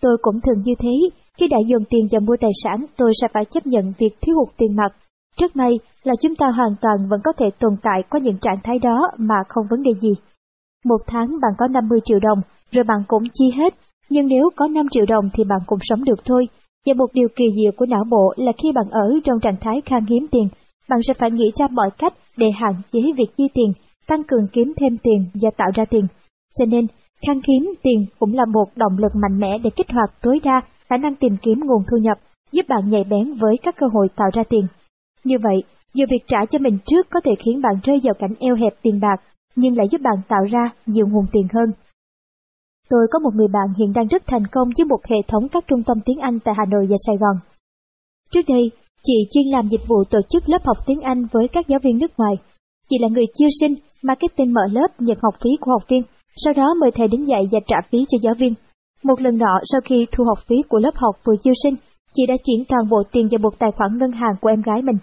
Tôi 0.00 0.16
cũng 0.22 0.40
thường 0.40 0.62
như 0.64 0.74
thế, 0.78 0.90
khi 1.38 1.46
đã 1.48 1.58
dồn 1.66 1.84
tiền 1.90 2.06
vào 2.12 2.20
mua 2.20 2.36
tài 2.40 2.50
sản, 2.64 2.86
tôi 2.96 3.12
sẽ 3.20 3.28
phải 3.34 3.44
chấp 3.44 3.66
nhận 3.66 3.92
việc 3.98 4.14
thiếu 4.20 4.34
hụt 4.36 4.48
tiền 4.56 4.76
mặt. 4.76 4.92
Rất 5.40 5.56
may 5.56 5.70
là 6.04 6.14
chúng 6.20 6.34
ta 6.34 6.46
hoàn 6.56 6.74
toàn 6.80 7.08
vẫn 7.10 7.20
có 7.24 7.32
thể 7.38 7.46
tồn 7.60 7.76
tại 7.82 8.02
qua 8.10 8.20
những 8.22 8.38
trạng 8.38 8.60
thái 8.64 8.78
đó 8.78 9.10
mà 9.18 9.34
không 9.48 9.64
vấn 9.70 9.82
đề 9.82 9.90
gì. 10.00 10.10
Một 10.84 10.98
tháng 11.06 11.26
bạn 11.42 11.52
có 11.58 11.66
50 11.66 11.98
triệu 12.04 12.18
đồng, 12.18 12.40
rồi 12.70 12.84
bạn 12.84 12.98
cũng 13.08 13.22
chi 13.32 13.44
hết, 13.58 13.74
nhưng 14.10 14.26
nếu 14.26 14.50
có 14.56 14.66
5 14.68 14.86
triệu 14.90 15.06
đồng 15.06 15.30
thì 15.34 15.44
bạn 15.44 15.60
cũng 15.66 15.78
sống 15.82 16.04
được 16.04 16.24
thôi. 16.24 16.48
Và 16.86 16.94
một 16.94 17.06
điều 17.12 17.28
kỳ 17.36 17.44
diệu 17.56 17.72
của 17.76 17.86
não 17.86 18.04
bộ 18.10 18.34
là 18.36 18.52
khi 18.62 18.72
bạn 18.72 18.90
ở 18.90 19.20
trong 19.24 19.40
trạng 19.40 19.56
thái 19.60 19.82
khan 19.86 20.06
hiếm 20.06 20.26
tiền, 20.30 20.48
bạn 20.88 21.02
sẽ 21.02 21.14
phải 21.14 21.30
nghĩ 21.30 21.50
ra 21.60 21.66
mọi 21.70 21.90
cách 21.98 22.12
để 22.36 22.46
hạn 22.54 22.74
chế 22.92 23.00
việc 23.16 23.36
chi 23.36 23.44
tiền, 23.54 23.72
tăng 24.06 24.24
cường 24.24 24.46
kiếm 24.52 24.72
thêm 24.76 24.96
tiền 25.02 25.26
và 25.34 25.50
tạo 25.56 25.70
ra 25.74 25.84
tiền. 25.90 26.06
Cho 26.58 26.66
nên, 26.66 26.86
khan 27.26 27.40
hiếm 27.48 27.74
tiền 27.82 28.06
cũng 28.18 28.34
là 28.34 28.44
một 28.52 28.66
động 28.76 28.98
lực 28.98 29.12
mạnh 29.14 29.40
mẽ 29.40 29.58
để 29.58 29.70
kích 29.76 29.90
hoạt 29.90 30.10
tối 30.22 30.40
đa 30.44 30.60
khả 30.88 30.96
năng 30.96 31.14
tìm 31.14 31.36
kiếm 31.42 31.60
nguồn 31.64 31.82
thu 31.90 31.96
nhập, 31.96 32.18
giúp 32.52 32.66
bạn 32.68 32.90
nhạy 32.90 33.04
bén 33.04 33.34
với 33.34 33.56
các 33.62 33.76
cơ 33.78 33.86
hội 33.92 34.08
tạo 34.16 34.28
ra 34.32 34.42
tiền. 34.48 34.66
Như 35.24 35.36
vậy, 35.42 35.62
dù 35.94 36.04
việc 36.10 36.24
trả 36.26 36.38
cho 36.50 36.58
mình 36.58 36.78
trước 36.84 37.06
có 37.10 37.20
thể 37.24 37.32
khiến 37.38 37.62
bạn 37.62 37.74
rơi 37.82 38.00
vào 38.04 38.14
cảnh 38.18 38.34
eo 38.38 38.54
hẹp 38.54 38.72
tiền 38.82 39.00
bạc, 39.00 39.16
nhưng 39.56 39.76
lại 39.76 39.86
giúp 39.90 40.00
bạn 40.00 40.16
tạo 40.28 40.44
ra 40.50 40.70
nhiều 40.86 41.06
nguồn 41.06 41.26
tiền 41.32 41.46
hơn. 41.54 41.70
Tôi 42.90 43.06
có 43.12 43.18
một 43.18 43.34
người 43.34 43.48
bạn 43.52 43.68
hiện 43.78 43.92
đang 43.94 44.06
rất 44.06 44.22
thành 44.26 44.46
công 44.52 44.68
với 44.76 44.84
một 44.84 45.00
hệ 45.10 45.16
thống 45.28 45.48
các 45.48 45.64
trung 45.66 45.82
tâm 45.86 45.98
tiếng 46.04 46.18
Anh 46.18 46.38
tại 46.44 46.54
Hà 46.58 46.64
Nội 46.70 46.86
và 46.90 46.96
Sài 47.06 47.16
Gòn. 47.16 47.36
Trước 48.30 48.44
đây, 48.48 48.70
chị 49.02 49.14
chuyên 49.32 49.46
làm 49.52 49.68
dịch 49.68 49.88
vụ 49.88 50.04
tổ 50.10 50.18
chức 50.28 50.48
lớp 50.48 50.62
học 50.64 50.76
tiếng 50.86 51.00
Anh 51.00 51.26
với 51.32 51.46
các 51.52 51.68
giáo 51.68 51.80
viên 51.82 51.98
nước 51.98 52.12
ngoài. 52.18 52.34
Chị 52.88 52.96
là 53.00 53.08
người 53.08 53.24
chiêu 53.34 53.48
sinh, 53.60 53.74
marketing 54.02 54.52
mở 54.52 54.62
lớp 54.72 54.88
nhận 54.98 55.18
học 55.22 55.34
phí 55.42 55.50
của 55.60 55.70
học 55.70 55.82
viên, 55.88 56.02
sau 56.36 56.52
đó 56.52 56.74
mời 56.80 56.90
thầy 56.94 57.08
đến 57.08 57.24
dạy 57.24 57.42
và 57.52 57.58
trả 57.66 57.76
phí 57.90 57.98
cho 58.08 58.18
giáo 58.22 58.34
viên. 58.38 58.54
Một 59.02 59.20
lần 59.20 59.38
nọ 59.38 59.60
sau 59.72 59.80
khi 59.84 60.06
thu 60.12 60.24
học 60.24 60.38
phí 60.46 60.56
của 60.68 60.78
lớp 60.78 60.94
học 60.94 61.16
vừa 61.24 61.34
chiêu 61.42 61.54
sinh, 61.62 61.74
chị 62.14 62.26
đã 62.28 62.34
chuyển 62.44 62.64
toàn 62.68 62.88
bộ 62.90 63.02
tiền 63.12 63.26
vào 63.30 63.38
một 63.38 63.58
tài 63.58 63.70
khoản 63.76 63.98
ngân 63.98 64.12
hàng 64.12 64.34
của 64.40 64.48
em 64.48 64.62
gái 64.62 64.82
mình. 64.82 64.96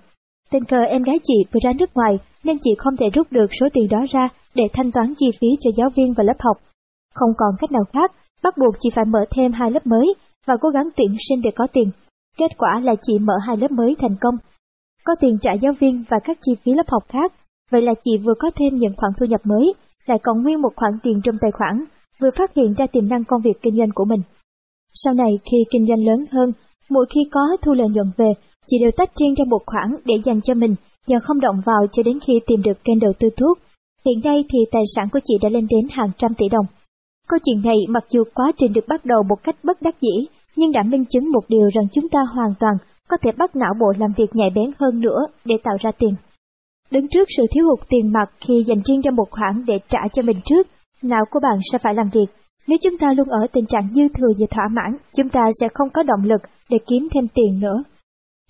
Tình 0.51 0.63
cờ 0.65 0.77
em 0.89 1.03
gái 1.03 1.15
chị 1.23 1.33
vừa 1.51 1.59
ra 1.63 1.71
nước 1.79 1.89
ngoài 1.95 2.13
nên 2.43 2.57
chị 2.61 2.71
không 2.77 2.97
thể 2.97 3.05
rút 3.13 3.27
được 3.31 3.47
số 3.59 3.67
tiền 3.73 3.87
đó 3.89 3.97
ra 4.11 4.29
để 4.55 4.63
thanh 4.73 4.91
toán 4.91 5.13
chi 5.17 5.25
phí 5.39 5.47
cho 5.59 5.71
giáo 5.77 5.89
viên 5.95 6.13
và 6.13 6.23
lớp 6.23 6.39
học. 6.39 6.57
Không 7.13 7.29
còn 7.37 7.49
cách 7.59 7.71
nào 7.71 7.83
khác, 7.93 8.11
bắt 8.43 8.57
buộc 8.57 8.75
chị 8.79 8.89
phải 8.95 9.05
mở 9.05 9.19
thêm 9.35 9.51
hai 9.51 9.71
lớp 9.71 9.87
mới 9.87 10.13
và 10.47 10.53
cố 10.61 10.69
gắng 10.69 10.89
tuyển 10.95 11.15
sinh 11.29 11.41
để 11.41 11.49
có 11.55 11.67
tiền. 11.73 11.91
Kết 12.37 12.57
quả 12.57 12.79
là 12.83 12.95
chị 13.01 13.19
mở 13.19 13.33
hai 13.47 13.57
lớp 13.57 13.71
mới 13.71 13.95
thành 13.99 14.15
công. 14.21 14.35
Có 15.03 15.15
tiền 15.19 15.37
trả 15.41 15.51
giáo 15.61 15.73
viên 15.79 16.03
và 16.09 16.17
các 16.23 16.37
chi 16.41 16.51
phí 16.63 16.71
lớp 16.73 16.87
học 16.87 17.03
khác, 17.07 17.33
vậy 17.71 17.81
là 17.81 17.93
chị 18.03 18.11
vừa 18.17 18.33
có 18.39 18.51
thêm 18.55 18.75
những 18.75 18.93
khoản 18.97 19.11
thu 19.19 19.25
nhập 19.25 19.41
mới, 19.43 19.73
lại 20.07 20.17
còn 20.23 20.41
nguyên 20.41 20.61
một 20.61 20.73
khoản 20.75 20.93
tiền 21.03 21.21
trong 21.23 21.35
tài 21.41 21.51
khoản, 21.51 21.85
vừa 22.21 22.29
phát 22.37 22.55
hiện 22.55 22.73
ra 22.73 22.85
tiềm 22.91 23.09
năng 23.09 23.23
công 23.23 23.41
việc 23.41 23.61
kinh 23.61 23.77
doanh 23.77 23.89
của 23.95 24.05
mình. 24.05 24.21
Sau 24.93 25.13
này 25.13 25.39
khi 25.51 25.57
kinh 25.71 25.85
doanh 25.87 26.05
lớn 26.05 26.25
hơn, 26.31 26.51
mỗi 26.89 27.05
khi 27.09 27.21
có 27.31 27.41
thu 27.61 27.73
lợi 27.73 27.87
nhuận 27.89 28.11
về, 28.17 28.33
chị 28.67 28.77
đều 28.81 28.91
tách 28.97 29.15
riêng 29.15 29.33
ra 29.33 29.45
một 29.47 29.61
khoản 29.65 29.95
để 30.05 30.15
dành 30.25 30.41
cho 30.41 30.53
mình 30.53 30.75
và 31.07 31.19
không 31.23 31.39
động 31.39 31.61
vào 31.65 31.87
cho 31.91 32.03
đến 32.03 32.19
khi 32.27 32.33
tìm 32.47 32.61
được 32.61 32.83
kênh 32.83 32.99
đầu 32.99 33.11
tư 33.19 33.29
thuốc. 33.37 33.59
Hiện 34.05 34.19
nay 34.23 34.43
thì 34.53 34.59
tài 34.71 34.83
sản 34.95 35.07
của 35.11 35.19
chị 35.23 35.33
đã 35.41 35.49
lên 35.49 35.67
đến 35.69 35.87
hàng 35.91 36.11
trăm 36.17 36.33
tỷ 36.33 36.45
đồng. 36.51 36.65
Câu 37.27 37.39
chuyện 37.45 37.61
này 37.63 37.77
mặc 37.89 38.03
dù 38.09 38.23
quá 38.33 38.51
trình 38.57 38.73
được 38.73 38.87
bắt 38.87 39.05
đầu 39.05 39.23
một 39.23 39.43
cách 39.43 39.55
bất 39.63 39.81
đắc 39.81 39.95
dĩ, 40.01 40.27
nhưng 40.55 40.71
đã 40.71 40.83
minh 40.83 41.05
chứng 41.05 41.31
một 41.31 41.43
điều 41.47 41.69
rằng 41.73 41.87
chúng 41.93 42.09
ta 42.09 42.19
hoàn 42.35 42.53
toàn 42.59 42.73
có 43.09 43.17
thể 43.21 43.31
bắt 43.37 43.55
não 43.55 43.73
bộ 43.79 43.93
làm 43.97 44.13
việc 44.17 44.29
nhạy 44.33 44.49
bén 44.55 44.71
hơn 44.79 45.01
nữa 45.01 45.19
để 45.45 45.55
tạo 45.63 45.77
ra 45.79 45.91
tiền. 45.99 46.15
Đứng 46.91 47.07
trước 47.07 47.27
sự 47.37 47.43
thiếu 47.51 47.65
hụt 47.65 47.79
tiền 47.89 48.13
mặt 48.13 48.31
khi 48.39 48.63
dành 48.67 48.81
riêng 48.85 49.01
ra 49.01 49.11
một 49.11 49.31
khoản 49.31 49.65
để 49.67 49.73
trả 49.89 49.99
cho 50.13 50.23
mình 50.23 50.37
trước, 50.45 50.67
não 51.01 51.25
của 51.31 51.39
bạn 51.43 51.59
sẽ 51.71 51.77
phải 51.77 51.93
làm 51.93 52.09
việc. 52.13 52.25
Nếu 52.67 52.77
chúng 52.83 52.97
ta 52.97 53.13
luôn 53.17 53.27
ở 53.29 53.47
tình 53.53 53.65
trạng 53.65 53.93
dư 53.93 54.07
thừa 54.07 54.31
và 54.39 54.47
thỏa 54.49 54.67
mãn, 54.71 54.97
chúng 55.17 55.29
ta 55.29 55.41
sẽ 55.61 55.67
không 55.73 55.89
có 55.89 56.03
động 56.03 56.23
lực 56.23 56.41
để 56.69 56.77
kiếm 56.87 57.07
thêm 57.13 57.27
tiền 57.33 57.59
nữa. 57.59 57.83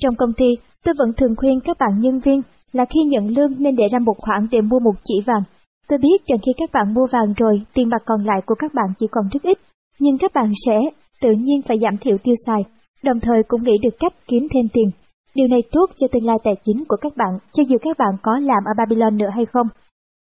Trong 0.01 0.15
công 0.15 0.33
ty, 0.37 0.45
tôi 0.85 0.93
vẫn 0.99 1.13
thường 1.17 1.35
khuyên 1.37 1.59
các 1.59 1.77
bạn 1.79 1.99
nhân 1.99 2.19
viên 2.19 2.41
là 2.71 2.85
khi 2.85 2.99
nhận 3.03 3.25
lương 3.35 3.63
nên 3.63 3.75
để 3.75 3.83
ra 3.91 3.99
một 3.99 4.17
khoản 4.17 4.47
để 4.51 4.61
mua 4.61 4.79
một 4.79 4.95
chỉ 5.03 5.15
vàng. 5.25 5.43
Tôi 5.89 5.99
biết 5.99 6.17
rằng 6.27 6.39
khi 6.45 6.51
các 6.57 6.69
bạn 6.73 6.93
mua 6.93 7.07
vàng 7.11 7.33
rồi, 7.37 7.61
tiền 7.73 7.89
bạc 7.89 8.01
còn 8.05 8.25
lại 8.25 8.41
của 8.45 8.55
các 8.59 8.73
bạn 8.73 8.85
chỉ 8.97 9.07
còn 9.11 9.25
rất 9.33 9.43
ít, 9.43 9.57
nhưng 9.99 10.17
các 10.17 10.31
bạn 10.33 10.51
sẽ 10.65 10.77
tự 11.21 11.31
nhiên 11.31 11.61
phải 11.67 11.77
giảm 11.81 11.97
thiểu 11.97 12.15
tiêu 12.23 12.35
xài, 12.45 12.61
đồng 13.03 13.19
thời 13.19 13.43
cũng 13.47 13.63
nghĩ 13.63 13.77
được 13.81 13.95
cách 13.99 14.13
kiếm 14.27 14.47
thêm 14.53 14.65
tiền. 14.73 14.89
Điều 15.35 15.47
này 15.47 15.59
tốt 15.71 15.85
cho 15.97 16.07
tương 16.11 16.25
lai 16.25 16.37
tài 16.43 16.53
chính 16.65 16.83
của 16.87 16.97
các 17.01 17.13
bạn, 17.17 17.37
cho 17.53 17.63
dù 17.67 17.77
các 17.81 17.97
bạn 17.97 18.13
có 18.21 18.31
làm 18.39 18.63
ở 18.65 18.73
Babylon 18.77 19.17
nữa 19.17 19.29
hay 19.35 19.45
không. 19.53 19.67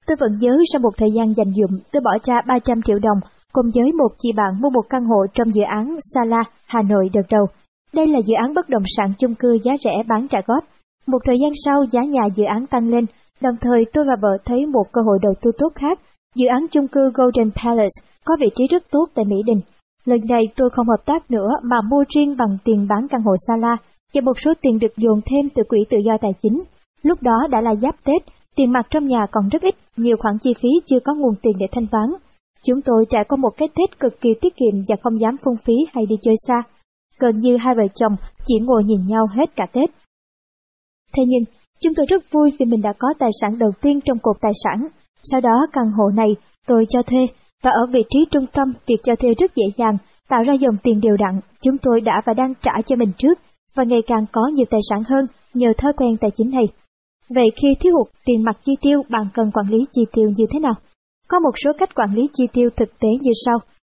Tôi 0.08 0.18
vẫn 0.20 0.38
nhớ 0.40 0.58
sau 0.74 0.80
một 0.80 0.98
thời 0.98 1.10
gian 1.16 1.34
dành 1.34 1.54
dụm, 1.54 1.80
tôi 1.92 2.02
bỏ 2.02 2.12
ra 2.24 2.36
300 2.48 2.82
triệu 2.82 3.00
đồng 3.00 3.20
cùng 3.54 3.66
với 3.76 3.92
một 3.92 4.10
chị 4.18 4.30
bạn 4.36 4.62
mua 4.62 4.70
một 4.70 4.86
căn 4.90 5.06
hộ 5.06 5.26
trong 5.34 5.54
dự 5.54 5.62
án 5.70 5.98
Sala, 6.14 6.42
Hà 6.68 6.82
Nội 6.82 7.10
đợt 7.14 7.28
đầu. 7.30 7.46
Đây 7.94 8.08
là 8.08 8.20
dự 8.26 8.34
án 8.36 8.54
bất 8.54 8.70
động 8.70 8.84
sản 8.98 9.14
chung 9.20 9.36
cư 9.36 9.58
giá 9.64 9.72
rẻ 9.84 10.04
bán 10.08 10.28
trả 10.28 10.40
góp. 10.48 10.64
Một 11.08 11.18
thời 11.26 11.38
gian 11.42 11.52
sau 11.66 11.86
giá 11.92 12.02
nhà 12.02 12.22
dự 12.36 12.44
án 12.44 12.68
tăng 12.68 12.88
lên, 12.90 13.06
đồng 13.42 13.56
thời 13.62 13.86
tôi 13.94 14.06
và 14.08 14.16
vợ 14.22 14.38
thấy 14.46 14.66
một 14.66 14.84
cơ 14.92 15.02
hội 15.06 15.18
đầu 15.22 15.34
tư 15.42 15.52
tốt 15.58 15.70
khác. 15.76 16.00
Dự 16.36 16.48
án 16.48 16.68
chung 16.72 16.88
cư 16.88 17.12
Golden 17.14 17.52
Palace 17.52 17.98
có 18.26 18.36
vị 18.40 18.48
trí 18.56 18.68
rất 18.68 18.84
tốt 18.92 19.06
tại 19.16 19.26
Mỹ 19.26 19.36
Đình. 19.46 19.62
Lần 20.06 20.20
này 20.30 20.42
tôi 20.56 20.70
không 20.70 20.88
hợp 20.88 21.06
tác 21.06 21.32
nữa 21.32 21.50
mà 21.64 21.82
mua 21.82 22.04
riêng 22.16 22.36
bằng 22.38 22.58
tiền 22.64 22.88
bán 22.90 23.08
căn 23.08 23.22
hộ 23.22 23.36
Sala 23.48 23.76
và 24.14 24.22
một 24.22 24.40
số 24.40 24.52
tiền 24.62 24.80
được 24.80 24.98
dồn 24.98 25.20
thêm 25.26 25.50
từ 25.56 25.64
quỹ 25.70 25.80
tự 25.90 25.98
do 26.06 26.18
tài 26.22 26.32
chính. 26.42 26.64
Lúc 27.04 27.22
đó 27.22 27.48
đã 27.50 27.62
là 27.62 27.76
giáp 27.76 27.96
Tết, 28.04 28.22
tiền 28.56 28.72
mặt 28.72 28.88
trong 28.90 29.08
nhà 29.08 29.26
còn 29.32 29.50
rất 29.50 29.62
ít, 29.62 29.76
nhiều 29.98 30.18
khoản 30.20 30.38
chi 30.42 30.54
phí 30.62 30.70
chưa 30.86 31.00
có 31.00 31.14
nguồn 31.14 31.36
tiền 31.42 31.54
để 31.60 31.66
thanh 31.72 31.88
toán. 31.88 32.10
Chúng 32.66 32.82
tôi 32.82 33.06
trải 33.10 33.24
qua 33.28 33.38
một 33.42 33.50
cái 33.58 33.68
Tết 33.68 34.00
cực 34.00 34.22
kỳ 34.22 34.30
tiết 34.42 34.54
kiệm 34.56 34.82
và 34.90 34.96
không 35.04 35.20
dám 35.22 35.36
phung 35.44 35.58
phí 35.66 35.74
hay 35.94 36.06
đi 36.06 36.16
chơi 36.22 36.36
xa. 36.48 36.64
Gần 37.22 37.40
như 37.40 37.58
hai 37.58 37.76
vợ 37.76 37.84
chồng 37.96 38.16
chỉ 38.46 38.56
ngồi 38.62 38.84
nhìn 38.84 39.08
nhau 39.08 39.28
hết 39.36 39.56
cả 39.56 39.66
Tết. 39.74 39.90
Thế 41.14 41.24
nhưng, 41.28 41.44
chúng 41.82 41.94
tôi 41.96 42.06
rất 42.10 42.24
vui 42.32 42.52
vì 42.60 42.66
mình 42.66 42.82
đã 42.82 42.94
có 43.00 43.08
tài 43.20 43.30
sản 43.42 43.60
đầu 43.60 43.72
tiên 43.82 44.00
trong 44.06 44.18
cột 44.22 44.38
tài 44.42 44.52
sản. 44.64 44.88
Sau 45.24 45.42
đó 45.42 45.68
căn 45.74 45.84
hộ 45.98 46.10
này 46.16 46.30
tôi 46.68 46.86
cho 46.90 47.02
thuê 47.02 47.28
và 47.64 47.72
ở 47.72 47.86
vị 47.92 48.04
trí 48.10 48.20
trung 48.32 48.46
tâm 48.54 48.74
việc 48.88 48.96
cho 49.04 49.16
thuê 49.16 49.34
rất 49.34 49.56
dễ 49.56 49.66
dàng, 49.78 49.98
tạo 50.30 50.44
ra 50.44 50.54
dòng 50.54 50.78
tiền 50.84 51.02
đều 51.02 51.18
đặn. 51.18 51.40
Chúng 51.62 51.78
tôi 51.78 52.02
đã 52.02 52.22
và 52.26 52.34
đang 52.34 52.54
trả 52.62 52.72
cho 52.86 52.96
mình 52.96 53.12
trước 53.18 53.40
và 53.76 53.84
ngày 53.84 54.00
càng 54.08 54.26
có 54.32 54.42
nhiều 54.54 54.66
tài 54.70 54.82
sản 54.90 55.04
hơn 55.10 55.26
nhờ 55.54 55.68
thói 55.78 55.94
quen 55.94 56.18
tài 56.22 56.32
chính 56.36 56.52
này. 56.52 56.66
Vậy 57.30 57.50
khi 57.62 57.68
thiếu 57.80 57.94
hụt 57.98 58.08
tiền 58.26 58.44
mặt 58.44 58.58
chi 58.64 58.74
tiêu, 58.82 59.02
bạn 59.10 59.28
cần 59.34 59.52
quản 59.52 59.68
lý 59.70 59.78
chi 59.92 60.02
tiêu 60.14 60.30
như 60.38 60.46
thế 60.52 60.60
nào? 60.60 60.74
Có 61.28 61.40
một 61.40 61.52
số 61.64 61.72
cách 61.78 61.96
quản 61.96 62.14
lý 62.14 62.22
chi 62.34 62.44
tiêu 62.54 62.70
thực 62.76 63.00
tế 63.00 63.10
như 63.22 63.32
sau. 63.46 63.58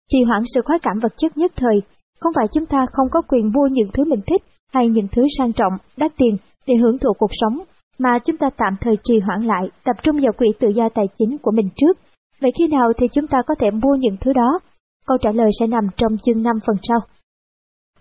Trì 0.09 0.23
hoãn 0.23 0.43
sự 0.53 0.61
khoái 0.65 0.79
cảm 0.79 0.99
vật 1.01 1.13
chất 1.17 1.37
nhất 1.37 1.51
thời. 1.55 1.81
Không 2.23 2.33
phải 2.35 2.45
chúng 2.53 2.65
ta 2.65 2.85
không 2.93 3.07
có 3.11 3.21
quyền 3.21 3.51
mua 3.53 3.67
những 3.71 3.89
thứ 3.93 4.03
mình 4.07 4.21
thích 4.27 4.41
hay 4.73 4.87
những 4.87 5.07
thứ 5.11 5.21
sang 5.37 5.53
trọng, 5.53 5.73
đắt 5.97 6.11
tiền 6.17 6.37
để 6.67 6.75
hưởng 6.75 6.99
thụ 6.99 7.13
cuộc 7.17 7.31
sống, 7.31 7.59
mà 7.99 8.09
chúng 8.25 8.37
ta 8.37 8.47
tạm 8.57 8.75
thời 8.81 8.95
trì 9.03 9.19
hoãn 9.19 9.41
lại, 9.41 9.69
tập 9.85 9.95
trung 10.03 10.15
vào 10.15 10.33
quỹ 10.37 10.47
tự 10.59 10.67
do 10.75 10.89
tài 10.95 11.05
chính 11.17 11.37
của 11.37 11.51
mình 11.51 11.69
trước. 11.75 11.97
Vậy 12.41 12.51
khi 12.59 12.67
nào 12.67 12.91
thì 12.97 13.07
chúng 13.07 13.27
ta 13.27 13.37
có 13.47 13.55
thể 13.59 13.71
mua 13.71 13.95
những 13.95 14.15
thứ 14.21 14.33
đó? 14.33 14.59
Câu 15.07 15.17
trả 15.21 15.31
lời 15.31 15.49
sẽ 15.59 15.67
nằm 15.67 15.83
trong 15.97 16.17
chương 16.17 16.43
5 16.43 16.55
phần 16.67 16.75
sau. 16.81 16.99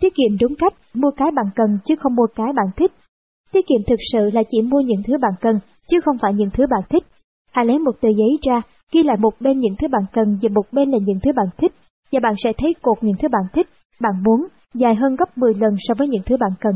Tiết 0.00 0.14
kiệm 0.14 0.38
đúng 0.40 0.54
cách, 0.58 0.74
mua 0.94 1.10
cái 1.16 1.28
bạn 1.36 1.46
cần 1.54 1.78
chứ 1.84 1.94
không 1.96 2.14
mua 2.14 2.26
cái 2.34 2.52
bạn 2.56 2.66
thích. 2.76 2.92
Tiết 3.52 3.66
kiệm 3.66 3.80
thực 3.86 3.98
sự 4.12 4.18
là 4.32 4.42
chỉ 4.48 4.62
mua 4.62 4.80
những 4.80 5.02
thứ 5.06 5.14
bạn 5.22 5.32
cần, 5.40 5.54
chứ 5.88 6.00
không 6.00 6.16
phải 6.22 6.32
những 6.34 6.50
thứ 6.52 6.64
bạn 6.70 6.82
thích. 6.88 7.04
Hãy 7.52 7.64
lấy 7.64 7.78
một 7.78 8.00
tờ 8.00 8.08
giấy 8.08 8.38
ra, 8.42 8.60
ghi 8.92 9.02
lại 9.02 9.16
một 9.20 9.34
bên 9.40 9.58
những 9.58 9.74
thứ 9.78 9.88
bạn 9.88 10.02
cần 10.12 10.38
và 10.42 10.48
một 10.54 10.66
bên 10.72 10.90
là 10.90 10.98
những 11.06 11.18
thứ 11.22 11.32
bạn 11.36 11.46
thích, 11.58 11.72
và 12.12 12.20
bạn 12.22 12.34
sẽ 12.44 12.50
thấy 12.58 12.74
cột 12.82 12.98
những 13.00 13.16
thứ 13.20 13.28
bạn 13.28 13.42
thích, 13.52 13.66
bạn 14.01 14.12
muốn, 14.23 14.47
dài 14.74 14.94
hơn 14.94 15.16
gấp 15.16 15.39
10 15.39 15.55
lần 15.55 15.77
so 15.78 15.94
với 15.98 16.09
những 16.09 16.23
thứ 16.27 16.36
bạn 16.36 16.51
cần. 16.60 16.73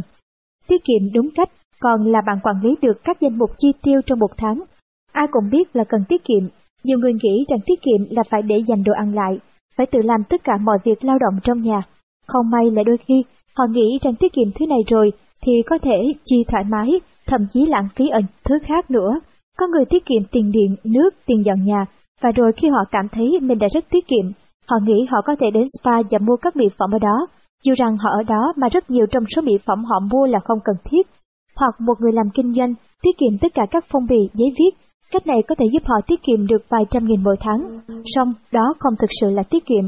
Tiết 0.69 0.85
kiệm 0.85 1.13
đúng 1.13 1.29
cách 1.35 1.49
còn 1.81 2.13
là 2.13 2.19
bạn 2.27 2.39
quản 2.43 2.57
lý 2.63 2.71
được 2.83 3.05
các 3.05 3.21
danh 3.21 3.39
mục 3.39 3.51
chi 3.57 3.69
tiêu 3.83 4.01
trong 4.07 4.19
một 4.19 4.31
tháng. 4.37 4.63
Ai 5.13 5.27
cũng 5.31 5.45
biết 5.53 5.77
là 5.77 5.85
cần 5.89 6.01
tiết 6.09 6.25
kiệm, 6.25 6.49
nhiều 6.85 6.99
người 6.99 7.13
nghĩ 7.13 7.45
rằng 7.51 7.61
tiết 7.67 7.83
kiệm 7.83 8.17
là 8.17 8.23
phải 8.31 8.43
để 8.43 8.57
dành 8.67 8.85
đồ 8.85 8.93
ăn 8.93 9.15
lại, 9.15 9.39
phải 9.77 9.87
tự 9.93 9.99
làm 10.05 10.25
tất 10.29 10.45
cả 10.45 10.53
mọi 10.61 10.79
việc 10.85 11.05
lao 11.05 11.19
động 11.19 11.41
trong 11.43 11.63
nhà. 11.63 11.83
Không 12.27 12.51
may 12.51 12.71
là 12.71 12.83
đôi 12.87 12.97
khi, 12.97 13.25
họ 13.59 13.65
nghĩ 13.71 13.99
rằng 14.03 14.15
tiết 14.15 14.33
kiệm 14.33 14.53
thứ 14.55 14.67
này 14.67 14.79
rồi 14.91 15.11
thì 15.43 15.53
có 15.67 15.79
thể 15.79 16.13
chi 16.25 16.37
thoải 16.49 16.65
mái, 16.69 17.01
thậm 17.27 17.47
chí 17.51 17.67
lãng 17.67 17.89
phí 17.97 18.09
ở 18.09 18.21
thứ 18.45 18.59
khác 18.63 18.91
nữa. 18.91 19.21
Có 19.59 19.67
người 19.67 19.85
tiết 19.85 20.07
kiệm 20.07 20.23
tiền 20.33 20.51
điện, 20.51 20.77
nước, 20.85 21.11
tiền 21.27 21.45
dọn 21.45 21.65
nhà, 21.65 21.85
và 22.23 22.31
rồi 22.31 22.53
khi 22.57 22.69
họ 22.69 22.85
cảm 22.91 23.09
thấy 23.13 23.39
mình 23.43 23.59
đã 23.59 23.67
rất 23.73 23.85
tiết 23.91 24.07
kiệm, 24.07 24.33
họ 24.69 24.77
nghĩ 24.83 25.07
họ 25.11 25.19
có 25.25 25.37
thể 25.41 25.47
đến 25.55 25.65
spa 25.79 25.93
và 26.11 26.19
mua 26.19 26.37
các 26.37 26.57
mỹ 26.57 26.65
phẩm 26.79 26.91
ở 26.95 26.99
đó, 26.99 27.27
dù 27.65 27.75
rằng 27.77 27.97
họ 27.97 28.11
ở 28.11 28.23
đó 28.23 28.53
mà 28.57 28.69
rất 28.69 28.91
nhiều 28.91 29.07
trong 29.11 29.25
số 29.37 29.43
mỹ 29.43 29.53
phẩm 29.67 29.85
họ 29.85 30.01
mua 30.13 30.27
là 30.27 30.39
không 30.45 30.59
cần 30.65 30.77
thiết. 30.85 31.07
Hoặc 31.57 31.81
một 31.81 31.95
người 32.01 32.13
làm 32.13 32.31
kinh 32.35 32.53
doanh, 32.53 32.75
tiết 33.03 33.19
kiệm 33.19 33.39
tất 33.41 33.49
cả 33.55 33.63
các 33.71 33.85
phong 33.93 34.07
bì, 34.09 34.17
giấy 34.35 34.49
viết, 34.59 34.71
cách 35.13 35.27
này 35.27 35.43
có 35.49 35.55
thể 35.59 35.65
giúp 35.73 35.83
họ 35.87 35.97
tiết 36.07 36.23
kiệm 36.23 36.47
được 36.47 36.63
vài 36.69 36.85
trăm 36.91 37.05
nghìn 37.05 37.25
mỗi 37.25 37.37
tháng, 37.41 37.81
song 38.05 38.33
đó 38.53 38.75
không 38.79 38.95
thực 39.01 39.11
sự 39.21 39.31
là 39.31 39.43
tiết 39.51 39.67
kiệm. 39.67 39.85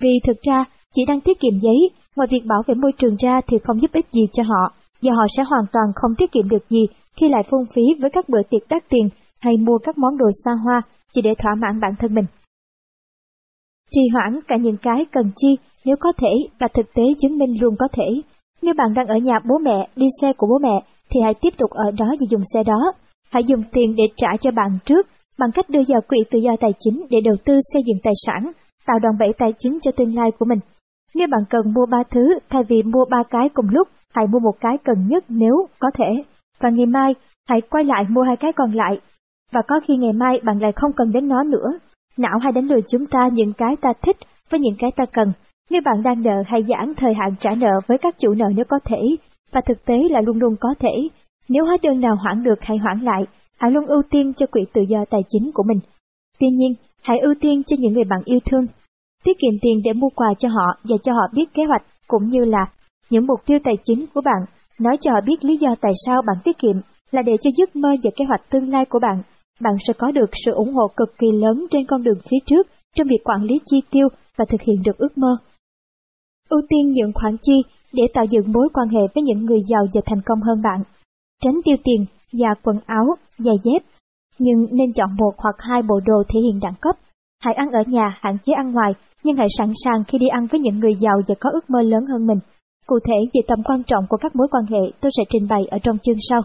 Vì 0.00 0.10
thực 0.26 0.36
ra, 0.42 0.64
chỉ 0.94 1.02
đang 1.08 1.20
tiết 1.20 1.40
kiệm 1.40 1.58
giấy, 1.60 1.90
ngoài 2.16 2.28
việc 2.30 2.42
bảo 2.46 2.62
vệ 2.66 2.74
môi 2.74 2.92
trường 2.98 3.16
ra 3.16 3.40
thì 3.46 3.58
không 3.64 3.80
giúp 3.80 3.92
ích 3.92 4.06
gì 4.12 4.22
cho 4.32 4.42
họ, 4.42 4.72
và 5.02 5.12
họ 5.16 5.26
sẽ 5.36 5.42
hoàn 5.42 5.64
toàn 5.72 5.86
không 5.94 6.10
tiết 6.18 6.32
kiệm 6.32 6.48
được 6.48 6.68
gì 6.68 6.80
khi 7.16 7.28
lại 7.28 7.42
phung 7.50 7.64
phí 7.74 7.82
với 8.00 8.10
các 8.10 8.28
bữa 8.28 8.42
tiệc 8.50 8.68
đắt 8.68 8.82
tiền 8.88 9.08
hay 9.40 9.56
mua 9.56 9.78
các 9.78 9.98
món 9.98 10.16
đồ 10.18 10.26
xa 10.44 10.50
hoa 10.64 10.82
chỉ 11.12 11.22
để 11.22 11.30
thỏa 11.38 11.54
mãn 11.54 11.80
bản 11.80 11.92
thân 11.98 12.14
mình. 12.14 12.24
Trì 13.90 14.00
hoãn 14.12 14.40
cả 14.48 14.56
những 14.56 14.76
cái 14.82 15.06
cần 15.12 15.30
chi 15.36 15.56
nếu 15.84 15.96
có 16.00 16.12
thể 16.16 16.32
và 16.60 16.68
thực 16.74 16.94
tế 16.94 17.02
chứng 17.18 17.38
minh 17.38 17.60
luôn 17.60 17.74
có 17.78 17.88
thể. 17.92 18.22
Nếu 18.62 18.74
bạn 18.74 18.94
đang 18.94 19.06
ở 19.06 19.16
nhà 19.16 19.38
bố 19.48 19.58
mẹ, 19.58 19.88
đi 19.96 20.06
xe 20.20 20.32
của 20.32 20.46
bố 20.46 20.58
mẹ, 20.58 20.82
thì 21.10 21.20
hãy 21.24 21.34
tiếp 21.40 21.50
tục 21.58 21.70
ở 21.70 21.90
đó 21.98 22.06
và 22.06 22.26
dùng 22.30 22.42
xe 22.54 22.62
đó. 22.62 22.92
Hãy 23.30 23.44
dùng 23.44 23.62
tiền 23.72 23.94
để 23.96 24.04
trả 24.16 24.28
cho 24.40 24.50
bạn 24.50 24.78
trước 24.84 25.06
bằng 25.38 25.50
cách 25.54 25.70
đưa 25.70 25.80
vào 25.88 26.00
quỹ 26.08 26.18
tự 26.30 26.38
do 26.38 26.50
tài 26.60 26.70
chính 26.78 27.06
để 27.10 27.18
đầu 27.24 27.36
tư 27.44 27.58
xây 27.72 27.82
dựng 27.86 27.98
tài 28.02 28.12
sản, 28.26 28.52
tạo 28.86 28.98
đòn 28.98 29.18
bẩy 29.18 29.28
tài 29.38 29.52
chính 29.58 29.78
cho 29.82 29.90
tương 29.96 30.16
lai 30.16 30.30
của 30.38 30.44
mình. 30.44 30.58
Nếu 31.14 31.26
bạn 31.30 31.40
cần 31.50 31.74
mua 31.74 31.86
ba 31.90 32.02
thứ, 32.10 32.38
thay 32.50 32.62
vì 32.68 32.82
mua 32.82 33.04
ba 33.10 33.22
cái 33.30 33.48
cùng 33.54 33.66
lúc, 33.70 33.88
hãy 34.14 34.26
mua 34.26 34.38
một 34.38 34.54
cái 34.60 34.76
cần 34.84 35.06
nhất 35.08 35.24
nếu 35.28 35.66
có 35.78 35.90
thể. 35.98 36.22
Và 36.60 36.70
ngày 36.70 36.86
mai, 36.86 37.14
hãy 37.48 37.60
quay 37.60 37.84
lại 37.84 38.04
mua 38.08 38.22
hai 38.22 38.36
cái 38.36 38.52
còn 38.56 38.72
lại. 38.72 39.00
Và 39.52 39.62
có 39.68 39.80
khi 39.88 39.96
ngày 39.96 40.12
mai 40.12 40.40
bạn 40.44 40.58
lại 40.58 40.72
không 40.76 40.92
cần 40.92 41.12
đến 41.12 41.28
nó 41.28 41.42
nữa. 41.42 41.78
Não 42.16 42.38
hay 42.42 42.52
đánh 42.52 42.66
lừa 42.66 42.80
chúng 42.88 43.06
ta 43.06 43.28
những 43.32 43.52
cái 43.52 43.76
ta 43.80 43.90
thích 44.02 44.16
với 44.50 44.60
những 44.60 44.76
cái 44.78 44.90
ta 44.96 45.04
cần. 45.12 45.32
Nếu 45.70 45.80
bạn 45.84 46.02
đang 46.02 46.22
nợ 46.22 46.42
hay 46.46 46.60
giãn 46.68 46.94
thời 46.96 47.14
hạn 47.14 47.34
trả 47.40 47.50
nợ 47.54 47.80
với 47.86 47.98
các 47.98 48.14
chủ 48.18 48.34
nợ 48.34 48.46
nếu 48.56 48.64
có 48.68 48.78
thể, 48.84 49.00
và 49.52 49.60
thực 49.66 49.84
tế 49.84 49.94
là 50.10 50.20
luôn 50.20 50.38
luôn 50.38 50.56
có 50.60 50.74
thể. 50.78 51.08
Nếu 51.48 51.64
hóa 51.64 51.76
đơn 51.82 52.00
nào 52.00 52.16
hoãn 52.16 52.42
được 52.42 52.60
hay 52.60 52.78
hoãn 52.78 52.98
lại, 52.98 53.22
hãy 53.60 53.70
luôn 53.70 53.86
ưu 53.86 54.02
tiên 54.10 54.34
cho 54.34 54.46
quỹ 54.46 54.60
tự 54.72 54.82
do 54.88 55.04
tài 55.10 55.20
chính 55.28 55.50
của 55.54 55.62
mình. 55.62 55.78
Tuy 56.40 56.48
nhiên, 56.48 56.74
hãy 57.02 57.16
ưu 57.22 57.34
tiên 57.40 57.62
cho 57.66 57.76
những 57.78 57.92
người 57.92 58.04
bạn 58.04 58.20
yêu 58.24 58.38
thương. 58.44 58.66
Tiết 59.24 59.38
kiệm 59.38 59.58
tiền 59.62 59.80
để 59.84 59.92
mua 59.92 60.08
quà 60.08 60.28
cho 60.38 60.48
họ 60.48 60.66
và 60.84 60.96
cho 61.02 61.12
họ 61.12 61.22
biết 61.34 61.54
kế 61.54 61.64
hoạch 61.64 61.82
cũng 62.08 62.28
như 62.28 62.44
là 62.44 62.66
những 63.10 63.26
mục 63.26 63.40
tiêu 63.46 63.58
tài 63.64 63.74
chính 63.84 64.06
của 64.14 64.20
bạn, 64.24 64.44
nói 64.80 64.96
cho 65.00 65.10
họ 65.12 65.20
biết 65.26 65.44
lý 65.44 65.56
do 65.56 65.74
tại 65.80 65.92
sao 66.06 66.22
bạn 66.26 66.36
tiết 66.44 66.58
kiệm 66.58 66.76
là 67.10 67.22
để 67.22 67.32
cho 67.42 67.50
giấc 67.56 67.76
mơ 67.76 67.96
và 68.02 68.10
kế 68.16 68.24
hoạch 68.24 68.50
tương 68.50 68.70
lai 68.70 68.84
của 68.84 68.98
bạn, 69.02 69.22
bạn 69.60 69.74
sẽ 69.86 69.92
có 69.98 70.10
được 70.10 70.30
sự 70.44 70.52
ủng 70.52 70.74
hộ 70.74 70.88
cực 70.96 71.18
kỳ 71.18 71.32
lớn 71.32 71.66
trên 71.70 71.86
con 71.86 72.02
đường 72.02 72.18
phía 72.30 72.38
trước 72.46 72.66
trong 72.94 73.06
việc 73.08 73.24
quản 73.24 73.42
lý 73.42 73.54
chi 73.64 73.80
tiêu 73.90 74.08
và 74.36 74.44
thực 74.48 74.60
hiện 74.60 74.82
được 74.84 74.98
ước 74.98 75.18
mơ. 75.18 75.36
Ưu 76.48 76.60
tiên 76.68 76.90
những 76.90 77.12
khoản 77.14 77.36
chi 77.42 77.62
để 77.92 78.02
tạo 78.14 78.24
dựng 78.30 78.52
mối 78.52 78.68
quan 78.74 78.88
hệ 78.88 79.00
với 79.14 79.22
những 79.22 79.44
người 79.44 79.60
giàu 79.68 79.86
và 79.94 80.00
thành 80.06 80.20
công 80.26 80.40
hơn 80.40 80.62
bạn. 80.62 80.82
Tránh 81.42 81.54
tiêu 81.64 81.76
tiền, 81.84 82.04
và 82.32 82.48
quần 82.62 82.76
áo, 82.86 83.06
giày 83.38 83.54
dép, 83.64 83.82
nhưng 84.38 84.66
nên 84.70 84.92
chọn 84.92 85.16
một 85.16 85.32
hoặc 85.38 85.56
hai 85.58 85.82
bộ 85.82 86.00
đồ 86.06 86.22
thể 86.28 86.40
hiện 86.40 86.60
đẳng 86.60 86.74
cấp. 86.80 86.96
Hãy 87.42 87.54
ăn 87.54 87.70
ở 87.70 87.82
nhà, 87.86 88.18
hạn 88.20 88.36
chế 88.44 88.52
ăn 88.52 88.72
ngoài, 88.72 88.92
nhưng 89.24 89.36
hãy 89.36 89.46
sẵn 89.58 89.72
sàng 89.84 90.04
khi 90.08 90.18
đi 90.18 90.26
ăn 90.28 90.46
với 90.50 90.60
những 90.60 90.78
người 90.78 90.94
giàu 90.94 91.20
và 91.28 91.34
có 91.40 91.50
ước 91.52 91.70
mơ 91.70 91.82
lớn 91.82 92.06
hơn 92.06 92.26
mình. 92.26 92.38
Cụ 92.86 92.98
thể 93.04 93.14
về 93.34 93.40
tầm 93.48 93.62
quan 93.64 93.82
trọng 93.86 94.06
của 94.08 94.16
các 94.16 94.36
mối 94.36 94.48
quan 94.50 94.64
hệ 94.66 94.92
tôi 95.00 95.12
sẽ 95.16 95.22
trình 95.28 95.48
bày 95.48 95.62
ở 95.70 95.78
trong 95.82 95.98
chương 95.98 96.18
sau. 96.28 96.40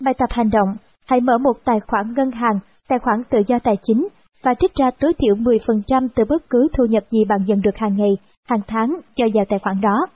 Bài 0.00 0.14
tập 0.18 0.28
hành 0.30 0.50
động, 0.50 0.76
hãy 1.08 1.20
mở 1.20 1.38
một 1.38 1.52
tài 1.64 1.80
khoản 1.86 2.14
ngân 2.16 2.30
hàng, 2.30 2.58
tài 2.88 2.98
khoản 2.98 3.22
tự 3.30 3.38
do 3.46 3.58
tài 3.64 3.74
chính 3.82 4.08
và 4.44 4.54
trích 4.54 4.74
ra 4.74 4.90
tối 5.00 5.12
thiểu 5.18 5.34
10% 5.34 6.08
từ 6.14 6.24
bất 6.28 6.42
cứ 6.50 6.68
thu 6.76 6.84
nhập 6.84 7.02
gì 7.10 7.24
bạn 7.28 7.38
nhận 7.46 7.60
được 7.60 7.76
hàng 7.76 7.96
ngày, 7.96 8.10
hàng 8.48 8.60
tháng 8.66 9.00
cho 9.16 9.24
vào 9.34 9.44
tài 9.48 9.58
khoản 9.58 9.80
đó. 9.80 10.06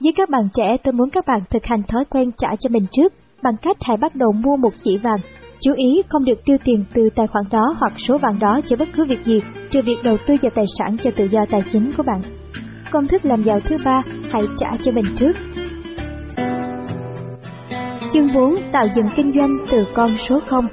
Với 0.00 0.12
các 0.16 0.30
bạn 0.30 0.48
trẻ, 0.54 0.76
tôi 0.84 0.92
muốn 0.92 1.10
các 1.10 1.26
bạn 1.26 1.40
thực 1.50 1.64
hành 1.64 1.82
thói 1.82 2.04
quen 2.04 2.30
trả 2.36 2.48
cho 2.58 2.68
mình 2.70 2.86
trước 2.92 3.12
bằng 3.42 3.56
cách 3.62 3.76
hãy 3.80 3.96
bắt 3.96 4.14
đầu 4.14 4.32
mua 4.32 4.56
một 4.56 4.72
chỉ 4.84 4.96
vàng. 4.96 5.18
Chú 5.60 5.72
ý 5.76 6.02
không 6.08 6.24
được 6.24 6.44
tiêu 6.44 6.56
tiền 6.64 6.84
từ 6.94 7.08
tài 7.16 7.26
khoản 7.26 7.44
đó 7.50 7.74
hoặc 7.78 7.92
số 7.96 8.18
vàng 8.18 8.38
đó 8.38 8.60
cho 8.66 8.76
bất 8.76 8.88
cứ 8.96 9.04
việc 9.04 9.24
gì, 9.24 9.38
trừ 9.70 9.80
việc 9.84 9.96
đầu 10.04 10.16
tư 10.26 10.34
vào 10.42 10.50
tài 10.54 10.64
sản 10.78 10.96
cho 11.02 11.10
tự 11.16 11.28
do 11.28 11.40
tài 11.50 11.60
chính 11.70 11.90
của 11.96 12.02
bạn. 12.02 12.20
Công 12.90 13.06
thức 13.06 13.24
làm 13.24 13.42
giàu 13.42 13.60
thứ 13.60 13.76
ba, 13.84 14.02
hãy 14.32 14.42
trả 14.56 14.68
cho 14.82 14.92
mình 14.92 15.04
trước. 15.16 15.36
Chương 18.10 18.28
4 18.34 18.54
tạo 18.72 18.84
dựng 18.94 19.06
kinh 19.16 19.32
doanh 19.32 19.58
từ 19.70 19.86
con 19.94 20.08
số 20.18 20.40
0 20.46 20.66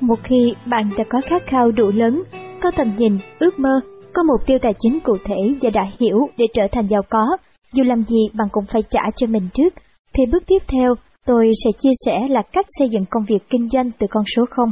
Một 0.00 0.18
khi 0.22 0.54
bạn 0.66 0.90
đã 0.98 1.04
có 1.08 1.20
khát 1.24 1.42
khao 1.46 1.70
đủ 1.70 1.90
lớn, 1.94 2.22
có 2.62 2.70
tầm 2.76 2.94
nhìn, 2.98 3.18
ước 3.38 3.58
mơ, 3.58 3.80
có 4.12 4.22
mục 4.22 4.46
tiêu 4.46 4.58
tài 4.62 4.72
chính 4.78 5.00
cụ 5.00 5.12
thể 5.24 5.36
và 5.62 5.70
đã 5.74 5.82
hiểu 6.00 6.16
để 6.38 6.44
trở 6.54 6.62
thành 6.72 6.86
giàu 6.86 7.02
có, 7.10 7.36
dù 7.72 7.82
làm 7.82 8.04
gì 8.04 8.18
bạn 8.32 8.48
cũng 8.52 8.64
phải 8.72 8.82
trả 8.90 9.00
cho 9.16 9.26
mình 9.26 9.48
trước, 9.54 9.74
thì 10.12 10.26
bước 10.32 10.42
tiếp 10.46 10.62
theo 10.68 10.94
tôi 11.26 11.50
sẽ 11.64 11.70
chia 11.78 11.92
sẻ 12.04 12.26
là 12.28 12.42
cách 12.52 12.66
xây 12.78 12.88
dựng 12.88 13.04
công 13.10 13.24
việc 13.28 13.48
kinh 13.50 13.68
doanh 13.68 13.90
từ 13.98 14.06
con 14.10 14.24
số 14.36 14.44
0. 14.50 14.70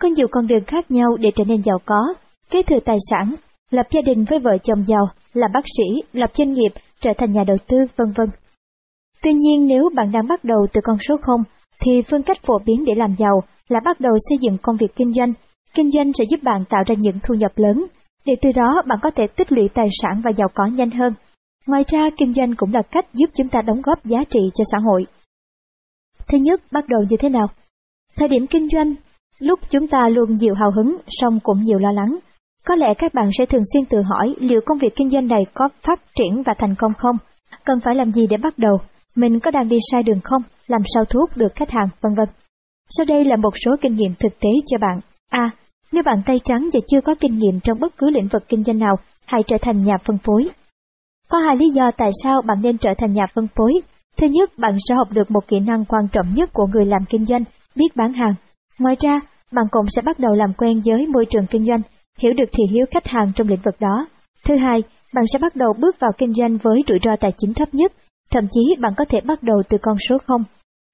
Có 0.00 0.08
nhiều 0.08 0.26
con 0.30 0.46
đường 0.46 0.64
khác 0.66 0.90
nhau 0.90 1.16
để 1.20 1.30
trở 1.36 1.44
nên 1.44 1.62
giàu 1.62 1.78
có, 1.86 2.14
kế 2.50 2.62
thừa 2.62 2.80
tài 2.84 2.96
sản, 3.10 3.34
lập 3.70 3.86
gia 3.92 4.00
đình 4.00 4.24
với 4.30 4.38
vợ 4.38 4.58
chồng 4.62 4.84
giàu, 4.86 5.06
là 5.34 5.48
bác 5.54 5.64
sĩ, 5.76 6.02
lập 6.12 6.30
doanh 6.38 6.52
nghiệp, 6.52 6.70
trở 7.00 7.10
thành 7.18 7.32
nhà 7.32 7.44
đầu 7.46 7.56
tư, 7.68 7.76
vân 7.96 8.12
vân. 8.16 8.28
Tuy 9.24 9.32
nhiên 9.32 9.66
nếu 9.66 9.90
bạn 9.94 10.12
đang 10.12 10.26
bắt 10.28 10.44
đầu 10.44 10.66
từ 10.72 10.80
con 10.84 10.96
số 11.08 11.16
0, 11.22 11.40
thì 11.80 12.02
phương 12.10 12.22
cách 12.22 12.36
phổ 12.46 12.58
biến 12.66 12.84
để 12.84 12.92
làm 12.96 13.14
giàu 13.18 13.42
là 13.68 13.80
bắt 13.84 14.00
đầu 14.00 14.12
xây 14.28 14.38
dựng 14.40 14.58
công 14.62 14.76
việc 14.76 14.96
kinh 14.96 15.12
doanh. 15.12 15.32
Kinh 15.74 15.90
doanh 15.90 16.12
sẽ 16.12 16.24
giúp 16.30 16.40
bạn 16.42 16.64
tạo 16.70 16.82
ra 16.86 16.94
những 16.98 17.18
thu 17.22 17.34
nhập 17.34 17.52
lớn, 17.56 17.86
để 18.26 18.32
từ 18.42 18.52
đó 18.52 18.82
bạn 18.86 18.98
có 19.02 19.10
thể 19.10 19.24
tích 19.36 19.52
lũy 19.52 19.68
tài 19.74 19.86
sản 20.02 20.20
và 20.24 20.30
giàu 20.36 20.48
có 20.54 20.66
nhanh 20.66 20.90
hơn. 20.90 21.14
Ngoài 21.66 21.84
ra, 21.88 22.10
kinh 22.16 22.32
doanh 22.32 22.54
cũng 22.56 22.74
là 22.74 22.82
cách 22.90 23.06
giúp 23.14 23.30
chúng 23.34 23.48
ta 23.48 23.62
đóng 23.62 23.80
góp 23.82 24.04
giá 24.04 24.18
trị 24.30 24.40
cho 24.54 24.64
xã 24.72 24.78
hội. 24.78 25.06
Thứ 26.28 26.38
nhất, 26.38 26.60
bắt 26.72 26.84
đầu 26.88 27.00
như 27.10 27.16
thế 27.20 27.28
nào? 27.28 27.46
Thời 28.16 28.28
điểm 28.28 28.46
kinh 28.46 28.68
doanh, 28.68 28.94
lúc 29.38 29.60
chúng 29.70 29.88
ta 29.88 30.08
luôn 30.08 30.34
nhiều 30.34 30.54
hào 30.54 30.70
hứng, 30.70 30.96
song 31.08 31.38
cũng 31.42 31.62
nhiều 31.62 31.78
lo 31.78 31.92
lắng. 31.92 32.18
Có 32.66 32.74
lẽ 32.74 32.86
các 32.98 33.14
bạn 33.14 33.28
sẽ 33.38 33.46
thường 33.46 33.62
xuyên 33.72 33.84
tự 33.84 33.98
hỏi 34.02 34.34
liệu 34.38 34.60
công 34.66 34.78
việc 34.78 34.92
kinh 34.96 35.10
doanh 35.10 35.26
này 35.26 35.42
có 35.54 35.68
phát 35.82 36.00
triển 36.14 36.42
và 36.42 36.54
thành 36.58 36.74
công 36.78 36.92
không? 36.98 37.16
Cần 37.64 37.80
phải 37.80 37.94
làm 37.94 38.12
gì 38.12 38.26
để 38.30 38.36
bắt 38.36 38.58
đầu? 38.58 38.78
Mình 39.16 39.40
có 39.40 39.50
đang 39.50 39.68
đi 39.68 39.76
sai 39.92 40.02
đường 40.02 40.20
không? 40.24 40.42
Làm 40.66 40.80
sao 40.94 41.04
thu 41.04 41.20
hút 41.20 41.30
được 41.36 41.52
khách 41.54 41.70
hàng, 41.70 41.88
vân 42.00 42.14
vân. 42.14 42.28
Sau 42.90 43.04
đây 43.04 43.24
là 43.24 43.36
một 43.36 43.54
số 43.64 43.70
kinh 43.80 43.96
nghiệm 43.96 44.14
thực 44.18 44.40
tế 44.40 44.50
cho 44.66 44.78
bạn. 44.78 45.00
A. 45.30 45.50
nếu 45.92 46.02
bạn 46.02 46.22
tay 46.26 46.36
trắng 46.44 46.68
và 46.72 46.80
chưa 46.90 47.00
có 47.00 47.14
kinh 47.20 47.38
nghiệm 47.38 47.60
trong 47.60 47.80
bất 47.80 47.96
cứ 47.98 48.10
lĩnh 48.10 48.28
vực 48.28 48.42
kinh 48.48 48.64
doanh 48.64 48.78
nào, 48.78 48.96
hãy 49.26 49.42
trở 49.46 49.56
thành 49.62 49.78
nhà 49.78 49.94
phân 50.06 50.18
phối. 50.18 50.48
Có 51.28 51.38
hai 51.38 51.56
lý 51.56 51.70
do 51.70 51.90
tại 51.96 52.10
sao 52.22 52.42
bạn 52.46 52.58
nên 52.62 52.78
trở 52.78 52.90
thành 52.98 53.12
nhà 53.12 53.26
phân 53.34 53.46
phối. 53.56 53.72
Thứ 54.16 54.26
nhất, 54.26 54.50
bạn 54.58 54.76
sẽ 54.88 54.94
học 54.94 55.08
được 55.12 55.30
một 55.30 55.48
kỹ 55.48 55.56
năng 55.66 55.84
quan 55.84 56.08
trọng 56.12 56.32
nhất 56.34 56.50
của 56.52 56.66
người 56.72 56.84
làm 56.86 57.04
kinh 57.08 57.26
doanh, 57.26 57.44
biết 57.76 57.96
bán 57.96 58.12
hàng. 58.12 58.34
Ngoài 58.78 58.94
ra, 59.00 59.20
bạn 59.52 59.64
cũng 59.70 59.86
sẽ 59.96 60.02
bắt 60.02 60.18
đầu 60.18 60.34
làm 60.34 60.52
quen 60.52 60.82
với 60.84 61.06
môi 61.06 61.26
trường 61.30 61.46
kinh 61.46 61.64
doanh, 61.64 61.80
hiểu 62.18 62.32
được 62.32 62.50
thị 62.52 62.64
hiếu 62.72 62.86
khách 62.90 63.06
hàng 63.06 63.32
trong 63.36 63.48
lĩnh 63.48 63.60
vực 63.64 63.74
đó. 63.80 64.06
Thứ 64.46 64.56
hai, 64.56 64.82
bạn 65.14 65.24
sẽ 65.32 65.38
bắt 65.38 65.56
đầu 65.56 65.72
bước 65.80 65.96
vào 66.00 66.10
kinh 66.18 66.32
doanh 66.32 66.56
với 66.62 66.82
rủi 66.88 66.98
ro 67.04 67.10
tài 67.20 67.30
chính 67.36 67.54
thấp 67.54 67.68
nhất, 67.72 67.92
thậm 68.30 68.44
chí 68.50 68.76
bạn 68.80 68.92
có 68.96 69.04
thể 69.08 69.18
bắt 69.26 69.42
đầu 69.42 69.62
từ 69.68 69.78
con 69.82 69.96
số 70.08 70.18
0. 70.26 70.44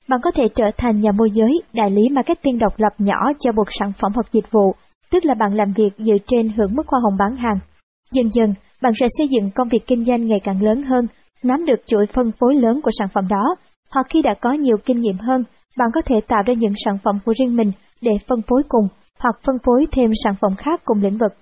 Bạn 0.09 0.21
có 0.23 0.31
thể 0.31 0.43
trở 0.55 0.65
thành 0.77 1.01
nhà 1.01 1.13
môi 1.13 1.31
giới, 1.31 1.63
đại 1.73 1.91
lý 1.91 2.03
marketing 2.13 2.59
độc 2.59 2.73
lập 2.77 2.93
nhỏ 2.99 3.33
cho 3.39 3.53
một 3.53 3.69
sản 3.71 3.93
phẩm 4.01 4.13
hoặc 4.15 4.27
dịch 4.33 4.51
vụ, 4.51 4.75
tức 5.11 5.25
là 5.25 5.35
bạn 5.35 5.55
làm 5.55 5.73
việc 5.77 5.91
dựa 5.99 6.19
trên 6.27 6.49
hưởng 6.49 6.75
mức 6.77 6.89
hoa 6.89 7.01
hồng 7.05 7.17
bán 7.19 7.37
hàng. 7.37 7.59
Dần 8.13 8.29
dần, 8.33 8.55
bạn 8.83 8.93
sẽ 9.01 9.07
xây 9.19 9.29
dựng 9.29 9.51
công 9.55 9.69
việc 9.69 9.87
kinh 9.87 10.05
doanh 10.05 10.27
ngày 10.27 10.39
càng 10.45 10.63
lớn 10.63 10.83
hơn, 10.83 11.07
nắm 11.43 11.65
được 11.67 11.87
chuỗi 11.87 12.07
phân 12.07 12.33
phối 12.41 12.55
lớn 12.55 12.81
của 12.83 12.91
sản 12.99 13.09
phẩm 13.15 13.29
đó, 13.29 13.57
hoặc 13.95 14.07
khi 14.09 14.23
đã 14.23 14.35
có 14.41 14.53
nhiều 14.53 14.77
kinh 14.85 15.01
nghiệm 15.01 15.19
hơn, 15.19 15.45
bạn 15.79 15.89
có 15.95 16.03
thể 16.07 16.17
tạo 16.29 16.43
ra 16.47 16.55
những 16.55 16.73
sản 16.85 16.99
phẩm 17.05 17.19
của 17.25 17.33
riêng 17.39 17.57
mình 17.57 17.73
để 18.03 18.13
phân 18.29 18.43
phối 18.49 18.63
cùng, 18.69 18.89
hoặc 19.19 19.37
phân 19.47 19.57
phối 19.65 19.87
thêm 19.93 20.11
sản 20.25 20.35
phẩm 20.41 20.57
khác 20.59 20.81
cùng 20.85 21.03
lĩnh 21.03 21.19
vực. 21.19 21.33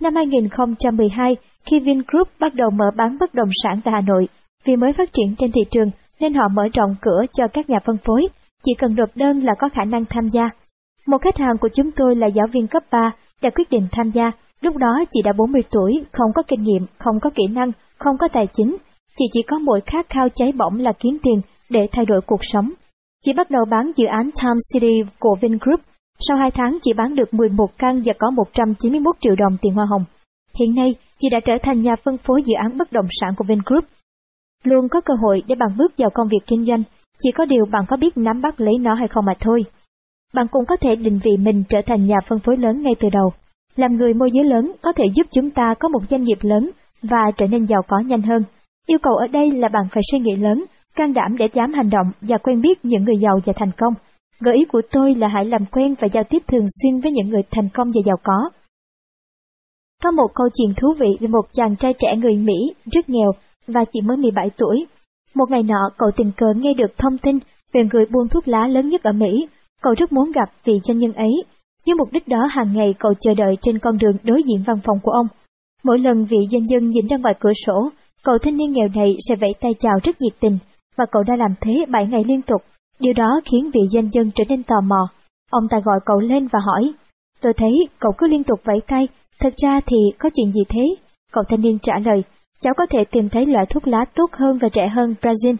Năm 0.00 0.14
2012, 0.14 1.36
khi 1.66 1.80
Vingroup 1.80 2.28
bắt 2.40 2.54
đầu 2.54 2.70
mở 2.70 2.84
bán 2.96 3.16
bất 3.20 3.34
động 3.34 3.48
sản 3.62 3.80
tại 3.84 3.94
Hà 3.94 4.00
Nội, 4.00 4.28
vì 4.64 4.76
mới 4.76 4.92
phát 4.92 5.12
triển 5.12 5.34
trên 5.38 5.52
thị 5.52 5.60
trường 5.70 5.90
nên 6.20 6.34
họ 6.34 6.48
mở 6.48 6.62
rộng 6.74 6.94
cửa 7.02 7.20
cho 7.32 7.44
các 7.52 7.70
nhà 7.70 7.78
phân 7.84 7.96
phối, 8.04 8.28
chỉ 8.64 8.72
cần 8.78 8.94
nộp 8.94 9.08
đơn 9.14 9.40
là 9.40 9.52
có 9.58 9.68
khả 9.68 9.84
năng 9.84 10.04
tham 10.04 10.28
gia. 10.28 10.50
Một 11.06 11.18
khách 11.22 11.38
hàng 11.38 11.58
của 11.60 11.68
chúng 11.74 11.90
tôi 11.90 12.16
là 12.16 12.26
giáo 12.26 12.46
viên 12.52 12.66
cấp 12.66 12.82
3 12.90 13.10
đã 13.42 13.50
quyết 13.54 13.70
định 13.70 13.88
tham 13.92 14.10
gia, 14.10 14.30
lúc 14.60 14.76
đó 14.76 15.04
chị 15.10 15.22
đã 15.24 15.32
40 15.36 15.62
tuổi, 15.70 16.04
không 16.12 16.32
có 16.34 16.42
kinh 16.48 16.62
nghiệm, 16.62 16.86
không 16.98 17.20
có 17.20 17.30
kỹ 17.30 17.42
năng, 17.50 17.72
không 17.98 18.16
có 18.18 18.28
tài 18.28 18.46
chính, 18.52 18.76
chị 19.16 19.24
chỉ 19.32 19.42
có 19.42 19.58
mỗi 19.58 19.80
khát 19.86 20.06
khao 20.08 20.28
cháy 20.34 20.52
bỏng 20.56 20.80
là 20.80 20.92
kiếm 21.00 21.18
tiền 21.22 21.40
để 21.70 21.80
thay 21.92 22.04
đổi 22.04 22.20
cuộc 22.26 22.40
sống. 22.42 22.70
Chị 23.24 23.32
bắt 23.32 23.50
đầu 23.50 23.64
bán 23.70 23.90
dự 23.96 24.06
án 24.06 24.30
Time 24.42 24.58
City 24.72 25.02
của 25.18 25.36
Vingroup 25.40 25.80
sau 26.28 26.36
2 26.36 26.50
tháng 26.50 26.78
chị 26.82 26.92
bán 26.92 27.14
được 27.14 27.34
11 27.34 27.66
căn 27.78 28.02
và 28.04 28.12
có 28.18 28.30
191 28.30 29.16
triệu 29.20 29.34
đồng 29.36 29.56
tiền 29.62 29.74
hoa 29.74 29.86
hồng. 29.90 30.04
Hiện 30.58 30.74
nay, 30.74 30.94
chị 31.18 31.28
đã 31.32 31.40
trở 31.44 31.52
thành 31.62 31.80
nhà 31.80 31.92
phân 32.04 32.16
phối 32.18 32.42
dự 32.44 32.54
án 32.54 32.78
bất 32.78 32.92
động 32.92 33.06
sản 33.20 33.30
của 33.36 33.44
Vingroup. 33.48 33.84
Luôn 34.64 34.88
có 34.88 35.00
cơ 35.00 35.14
hội 35.22 35.42
để 35.46 35.54
bạn 35.54 35.68
bước 35.78 35.92
vào 35.98 36.10
công 36.14 36.28
việc 36.28 36.46
kinh 36.46 36.64
doanh, 36.64 36.82
chỉ 37.18 37.30
có 37.32 37.44
điều 37.44 37.64
bạn 37.72 37.84
có 37.88 37.96
biết 37.96 38.16
nắm 38.16 38.40
bắt 38.40 38.60
lấy 38.60 38.74
nó 38.80 38.94
hay 38.94 39.08
không 39.08 39.24
mà 39.24 39.32
thôi. 39.40 39.64
Bạn 40.34 40.46
cũng 40.50 40.64
có 40.68 40.76
thể 40.76 40.96
định 40.96 41.20
vị 41.24 41.30
mình 41.38 41.64
trở 41.68 41.78
thành 41.86 42.06
nhà 42.06 42.16
phân 42.28 42.38
phối 42.38 42.56
lớn 42.56 42.82
ngay 42.82 42.94
từ 43.00 43.08
đầu. 43.12 43.32
Làm 43.76 43.96
người 43.96 44.14
môi 44.14 44.30
giới 44.32 44.44
lớn 44.44 44.72
có 44.82 44.92
thể 44.92 45.04
giúp 45.14 45.26
chúng 45.30 45.50
ta 45.50 45.74
có 45.80 45.88
một 45.88 46.00
doanh 46.10 46.22
nghiệp 46.22 46.38
lớn 46.40 46.70
và 47.02 47.30
trở 47.36 47.46
nên 47.46 47.66
giàu 47.66 47.82
có 47.88 47.98
nhanh 47.98 48.22
hơn. 48.22 48.42
Yêu 48.86 48.98
cầu 49.02 49.14
ở 49.14 49.26
đây 49.26 49.50
là 49.50 49.68
bạn 49.68 49.84
phải 49.92 50.02
suy 50.10 50.18
nghĩ 50.18 50.36
lớn, 50.36 50.64
can 50.96 51.12
đảm 51.12 51.36
để 51.38 51.48
dám 51.54 51.72
hành 51.72 51.90
động 51.90 52.06
và 52.20 52.38
quen 52.38 52.60
biết 52.60 52.84
những 52.84 53.04
người 53.04 53.16
giàu 53.20 53.38
và 53.44 53.52
thành 53.56 53.70
công. 53.78 53.94
Gợi 54.40 54.54
ý 54.54 54.64
của 54.64 54.82
tôi 54.90 55.14
là 55.14 55.28
hãy 55.28 55.44
làm 55.44 55.66
quen 55.66 55.94
và 56.00 56.08
giao 56.12 56.24
tiếp 56.24 56.42
thường 56.48 56.66
xuyên 56.68 57.00
với 57.00 57.12
những 57.12 57.28
người 57.28 57.42
thành 57.50 57.68
công 57.74 57.88
và 57.88 58.00
giàu 58.06 58.16
có. 58.22 58.50
Có 60.02 60.10
một 60.10 60.28
câu 60.34 60.46
chuyện 60.54 60.74
thú 60.76 60.94
vị 60.98 61.08
về 61.20 61.28
một 61.28 61.46
chàng 61.52 61.76
trai 61.76 61.94
trẻ 61.98 62.16
người 62.16 62.36
Mỹ 62.36 62.74
rất 62.92 63.08
nghèo 63.08 63.30
và 63.66 63.80
chỉ 63.92 64.00
mới 64.00 64.16
17 64.16 64.50
tuổi. 64.56 64.86
Một 65.34 65.50
ngày 65.50 65.62
nọ 65.62 65.90
cậu 65.98 66.10
tình 66.16 66.32
cờ 66.36 66.46
nghe 66.56 66.74
được 66.74 66.96
thông 66.98 67.18
tin 67.18 67.38
về 67.72 67.80
người 67.92 68.04
buôn 68.10 68.28
thuốc 68.28 68.48
lá 68.48 68.66
lớn 68.66 68.88
nhất 68.88 69.02
ở 69.02 69.12
Mỹ. 69.12 69.48
Cậu 69.82 69.94
rất 69.98 70.12
muốn 70.12 70.30
gặp 70.32 70.50
vị 70.64 70.72
doanh 70.84 70.98
nhân 70.98 71.12
ấy. 71.12 71.44
Với 71.86 71.94
mục 71.94 72.12
đích 72.12 72.28
đó 72.28 72.46
hàng 72.50 72.72
ngày 72.72 72.94
cậu 72.98 73.12
chờ 73.20 73.34
đợi 73.34 73.56
trên 73.62 73.78
con 73.78 73.98
đường 73.98 74.16
đối 74.22 74.42
diện 74.42 74.64
văn 74.66 74.76
phòng 74.84 74.98
của 75.02 75.10
ông. 75.12 75.26
Mỗi 75.84 75.98
lần 75.98 76.24
vị 76.24 76.38
doanh 76.52 76.64
nhân 76.64 76.88
nhìn 76.88 77.06
ra 77.06 77.16
ngoài 77.16 77.34
cửa 77.40 77.52
sổ, 77.66 77.90
cậu 78.24 78.38
thanh 78.42 78.56
niên 78.56 78.72
nghèo 78.72 78.88
này 78.94 79.16
sẽ 79.28 79.34
vẫy 79.40 79.54
tay 79.60 79.72
chào 79.78 79.92
rất 80.04 80.16
nhiệt 80.20 80.32
tình, 80.40 80.58
và 80.96 81.04
cậu 81.10 81.22
đã 81.22 81.36
làm 81.36 81.54
thế 81.60 81.84
7 81.88 82.06
ngày 82.06 82.24
liên 82.26 82.42
tục. 82.42 82.62
Điều 83.00 83.12
đó 83.12 83.40
khiến 83.44 83.70
vị 83.74 83.80
doanh 83.92 84.08
nhân 84.12 84.30
trở 84.34 84.44
nên 84.48 84.62
tò 84.62 84.80
mò. 84.80 85.08
Ông 85.50 85.68
ta 85.70 85.76
gọi 85.84 86.00
cậu 86.06 86.20
lên 86.20 86.48
và 86.52 86.58
hỏi, 86.66 86.92
tôi 87.40 87.52
thấy 87.56 87.88
cậu 87.98 88.12
cứ 88.18 88.28
liên 88.28 88.44
tục 88.44 88.60
vẫy 88.64 88.78
tay, 88.86 89.08
thật 89.40 89.54
ra 89.56 89.80
thì 89.86 89.96
có 90.18 90.30
chuyện 90.34 90.52
gì 90.52 90.62
thế? 90.68 90.84
Cậu 91.32 91.44
thanh 91.48 91.60
niên 91.60 91.78
trả 91.78 91.94
lời, 92.04 92.22
cháu 92.64 92.74
có 92.76 92.86
thể 92.90 92.98
tìm 93.10 93.28
thấy 93.28 93.46
loại 93.46 93.66
thuốc 93.70 93.86
lá 93.86 94.04
tốt 94.14 94.30
hơn 94.32 94.58
và 94.58 94.68
rẻ 94.74 94.88
hơn 94.88 95.14
Brazil. 95.22 95.56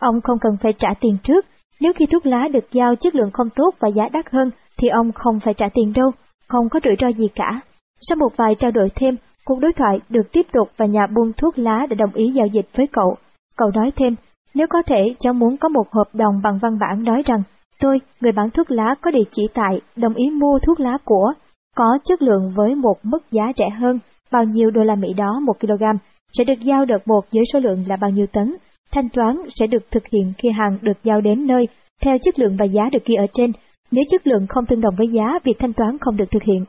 Ông 0.00 0.20
không 0.20 0.38
cần 0.40 0.52
phải 0.62 0.72
trả 0.72 0.88
tiền 1.00 1.16
trước, 1.22 1.46
nếu 1.80 1.92
khi 1.96 2.06
thuốc 2.06 2.26
lá 2.26 2.48
được 2.52 2.72
giao 2.72 2.94
chất 2.94 3.14
lượng 3.14 3.30
không 3.32 3.50
tốt 3.56 3.70
và 3.80 3.88
giá 3.88 4.08
đắt 4.12 4.30
hơn 4.30 4.50
thì 4.78 4.88
ông 4.88 5.12
không 5.12 5.40
phải 5.40 5.54
trả 5.54 5.66
tiền 5.74 5.92
đâu, 5.96 6.10
không 6.48 6.68
có 6.68 6.80
rủi 6.84 6.96
ro 7.00 7.08
gì 7.18 7.26
cả. 7.34 7.60
Sau 8.00 8.16
một 8.16 8.36
vài 8.36 8.54
trao 8.54 8.70
đổi 8.70 8.88
thêm, 8.94 9.16
cuộc 9.44 9.58
đối 9.60 9.72
thoại 9.72 9.98
được 10.08 10.32
tiếp 10.32 10.46
tục 10.52 10.68
và 10.76 10.86
nhà 10.86 11.06
buôn 11.14 11.32
thuốc 11.32 11.58
lá 11.58 11.86
đã 11.90 11.94
đồng 11.94 12.14
ý 12.14 12.30
giao 12.30 12.46
dịch 12.46 12.66
với 12.76 12.86
cậu. 12.92 13.16
Cậu 13.56 13.70
nói 13.70 13.90
thêm, 13.96 14.14
nếu 14.54 14.66
có 14.70 14.82
thể, 14.86 15.14
cháu 15.18 15.32
muốn 15.32 15.56
có 15.56 15.68
một 15.68 15.92
hợp 15.92 16.08
đồng 16.12 16.40
bằng 16.42 16.58
văn 16.62 16.78
bản 16.80 17.04
nói 17.04 17.22
rằng, 17.26 17.42
tôi, 17.80 18.00
người 18.20 18.32
bán 18.32 18.50
thuốc 18.50 18.70
lá 18.70 18.94
có 19.00 19.10
địa 19.10 19.28
chỉ 19.30 19.42
tại, 19.54 19.80
đồng 19.96 20.14
ý 20.14 20.30
mua 20.30 20.58
thuốc 20.66 20.80
lá 20.80 20.98
của, 21.04 21.32
có 21.76 21.98
chất 22.04 22.22
lượng 22.22 22.52
với 22.56 22.74
một 22.74 22.96
mức 23.02 23.22
giá 23.30 23.44
rẻ 23.56 23.68
hơn, 23.80 23.98
bao 24.32 24.44
nhiêu 24.44 24.70
đô 24.70 24.82
la 24.82 24.94
Mỹ 24.94 25.14
đó 25.16 25.40
một 25.40 25.60
kg, 25.60 25.84
sẽ 26.32 26.44
được 26.44 26.60
giao 26.60 26.84
đợt 26.84 27.08
một 27.08 27.20
với 27.32 27.44
số 27.52 27.60
lượng 27.60 27.84
là 27.88 27.96
bao 28.00 28.10
nhiêu 28.10 28.26
tấn. 28.32 28.56
Thanh 28.92 29.08
toán 29.08 29.36
sẽ 29.54 29.66
được 29.66 29.90
thực 29.90 30.02
hiện 30.12 30.32
khi 30.38 30.48
hàng 30.50 30.78
được 30.82 30.98
giao 31.04 31.20
đến 31.20 31.46
nơi, 31.46 31.68
theo 32.02 32.16
chất 32.22 32.38
lượng 32.38 32.56
và 32.58 32.64
giá 32.64 32.82
được 32.92 33.04
ghi 33.04 33.14
ở 33.14 33.26
trên. 33.32 33.52
Nếu 33.90 34.04
chất 34.10 34.26
lượng 34.26 34.46
không 34.48 34.66
tương 34.66 34.80
đồng 34.80 34.94
với 34.98 35.06
giá, 35.12 35.38
việc 35.44 35.56
thanh 35.58 35.72
toán 35.72 35.98
không 35.98 36.16
được 36.16 36.30
thực 36.30 36.42
hiện. 36.42 36.64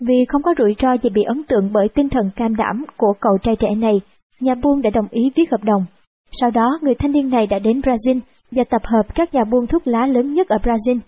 Vì 0.00 0.24
không 0.28 0.42
có 0.42 0.54
rủi 0.58 0.74
ro 0.82 0.96
gì 1.02 1.10
bị 1.10 1.22
ấn 1.22 1.42
tượng 1.48 1.72
bởi 1.72 1.88
tinh 1.94 2.08
thần 2.08 2.30
cam 2.36 2.56
đảm 2.56 2.84
của 2.96 3.12
cậu 3.20 3.38
trai 3.42 3.56
trẻ 3.56 3.68
này, 3.76 4.00
nhà 4.40 4.54
buôn 4.62 4.82
đã 4.82 4.90
đồng 4.90 5.08
ý 5.10 5.30
viết 5.36 5.50
hợp 5.50 5.64
đồng. 5.64 5.84
Sau 6.40 6.50
đó, 6.50 6.78
người 6.82 6.94
thanh 6.94 7.12
niên 7.12 7.30
này 7.30 7.46
đã 7.46 7.58
đến 7.58 7.80
Brazil 7.80 8.20
và 8.50 8.64
tập 8.70 8.82
hợp 8.84 9.14
các 9.14 9.34
nhà 9.34 9.44
buôn 9.44 9.66
thuốc 9.66 9.86
lá 9.86 10.06
lớn 10.06 10.32
nhất 10.32 10.48
ở 10.48 10.56
Brazil. 10.62 10.98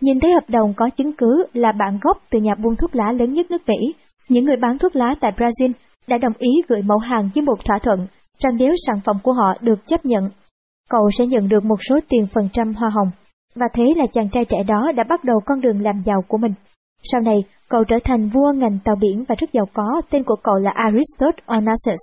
Nhìn 0.00 0.20
thấy 0.20 0.30
hợp 0.32 0.50
đồng 0.50 0.74
có 0.76 0.90
chứng 0.96 1.12
cứ 1.12 1.46
là 1.52 1.72
bản 1.72 1.98
gốc 2.02 2.22
từ 2.30 2.38
nhà 2.38 2.54
buôn 2.54 2.76
thuốc 2.76 2.96
lá 2.96 3.12
lớn 3.12 3.32
nhất 3.32 3.50
nước 3.50 3.62
Mỹ, 3.68 3.94
những 4.28 4.44
người 4.44 4.56
bán 4.56 4.78
thuốc 4.78 4.96
lá 4.96 5.14
tại 5.20 5.32
Brazil 5.36 5.72
đã 6.08 6.18
đồng 6.18 6.32
ý 6.38 6.50
gửi 6.68 6.82
mẫu 6.82 6.98
hàng 6.98 7.28
với 7.34 7.44
một 7.44 7.64
thỏa 7.64 7.78
thuận 7.82 8.06
rằng 8.38 8.56
nếu 8.56 8.72
sản 8.86 9.00
phẩm 9.04 9.16
của 9.22 9.32
họ 9.32 9.54
được 9.60 9.86
chấp 9.86 10.04
nhận, 10.04 10.30
cậu 10.90 11.10
sẽ 11.18 11.26
nhận 11.26 11.48
được 11.48 11.64
một 11.64 11.78
số 11.88 11.98
tiền 12.08 12.26
phần 12.34 12.48
trăm 12.52 12.74
hoa 12.74 12.90
hồng. 12.90 13.10
Và 13.54 13.66
thế 13.74 13.84
là 13.96 14.04
chàng 14.12 14.28
trai 14.28 14.44
trẻ 14.44 14.58
đó 14.68 14.92
đã 14.96 15.04
bắt 15.08 15.24
đầu 15.24 15.40
con 15.46 15.60
đường 15.60 15.82
làm 15.82 16.02
giàu 16.06 16.22
của 16.28 16.38
mình. 16.38 16.52
Sau 17.12 17.20
này, 17.20 17.44
cậu 17.68 17.84
trở 17.84 17.96
thành 18.04 18.30
vua 18.34 18.52
ngành 18.52 18.78
tàu 18.84 18.96
biển 19.00 19.24
và 19.28 19.34
rất 19.38 19.52
giàu 19.52 19.64
có, 19.72 20.02
tên 20.10 20.24
của 20.24 20.36
cậu 20.42 20.54
là 20.54 20.70
Aristotle 20.74 21.44
Onassis. 21.46 22.00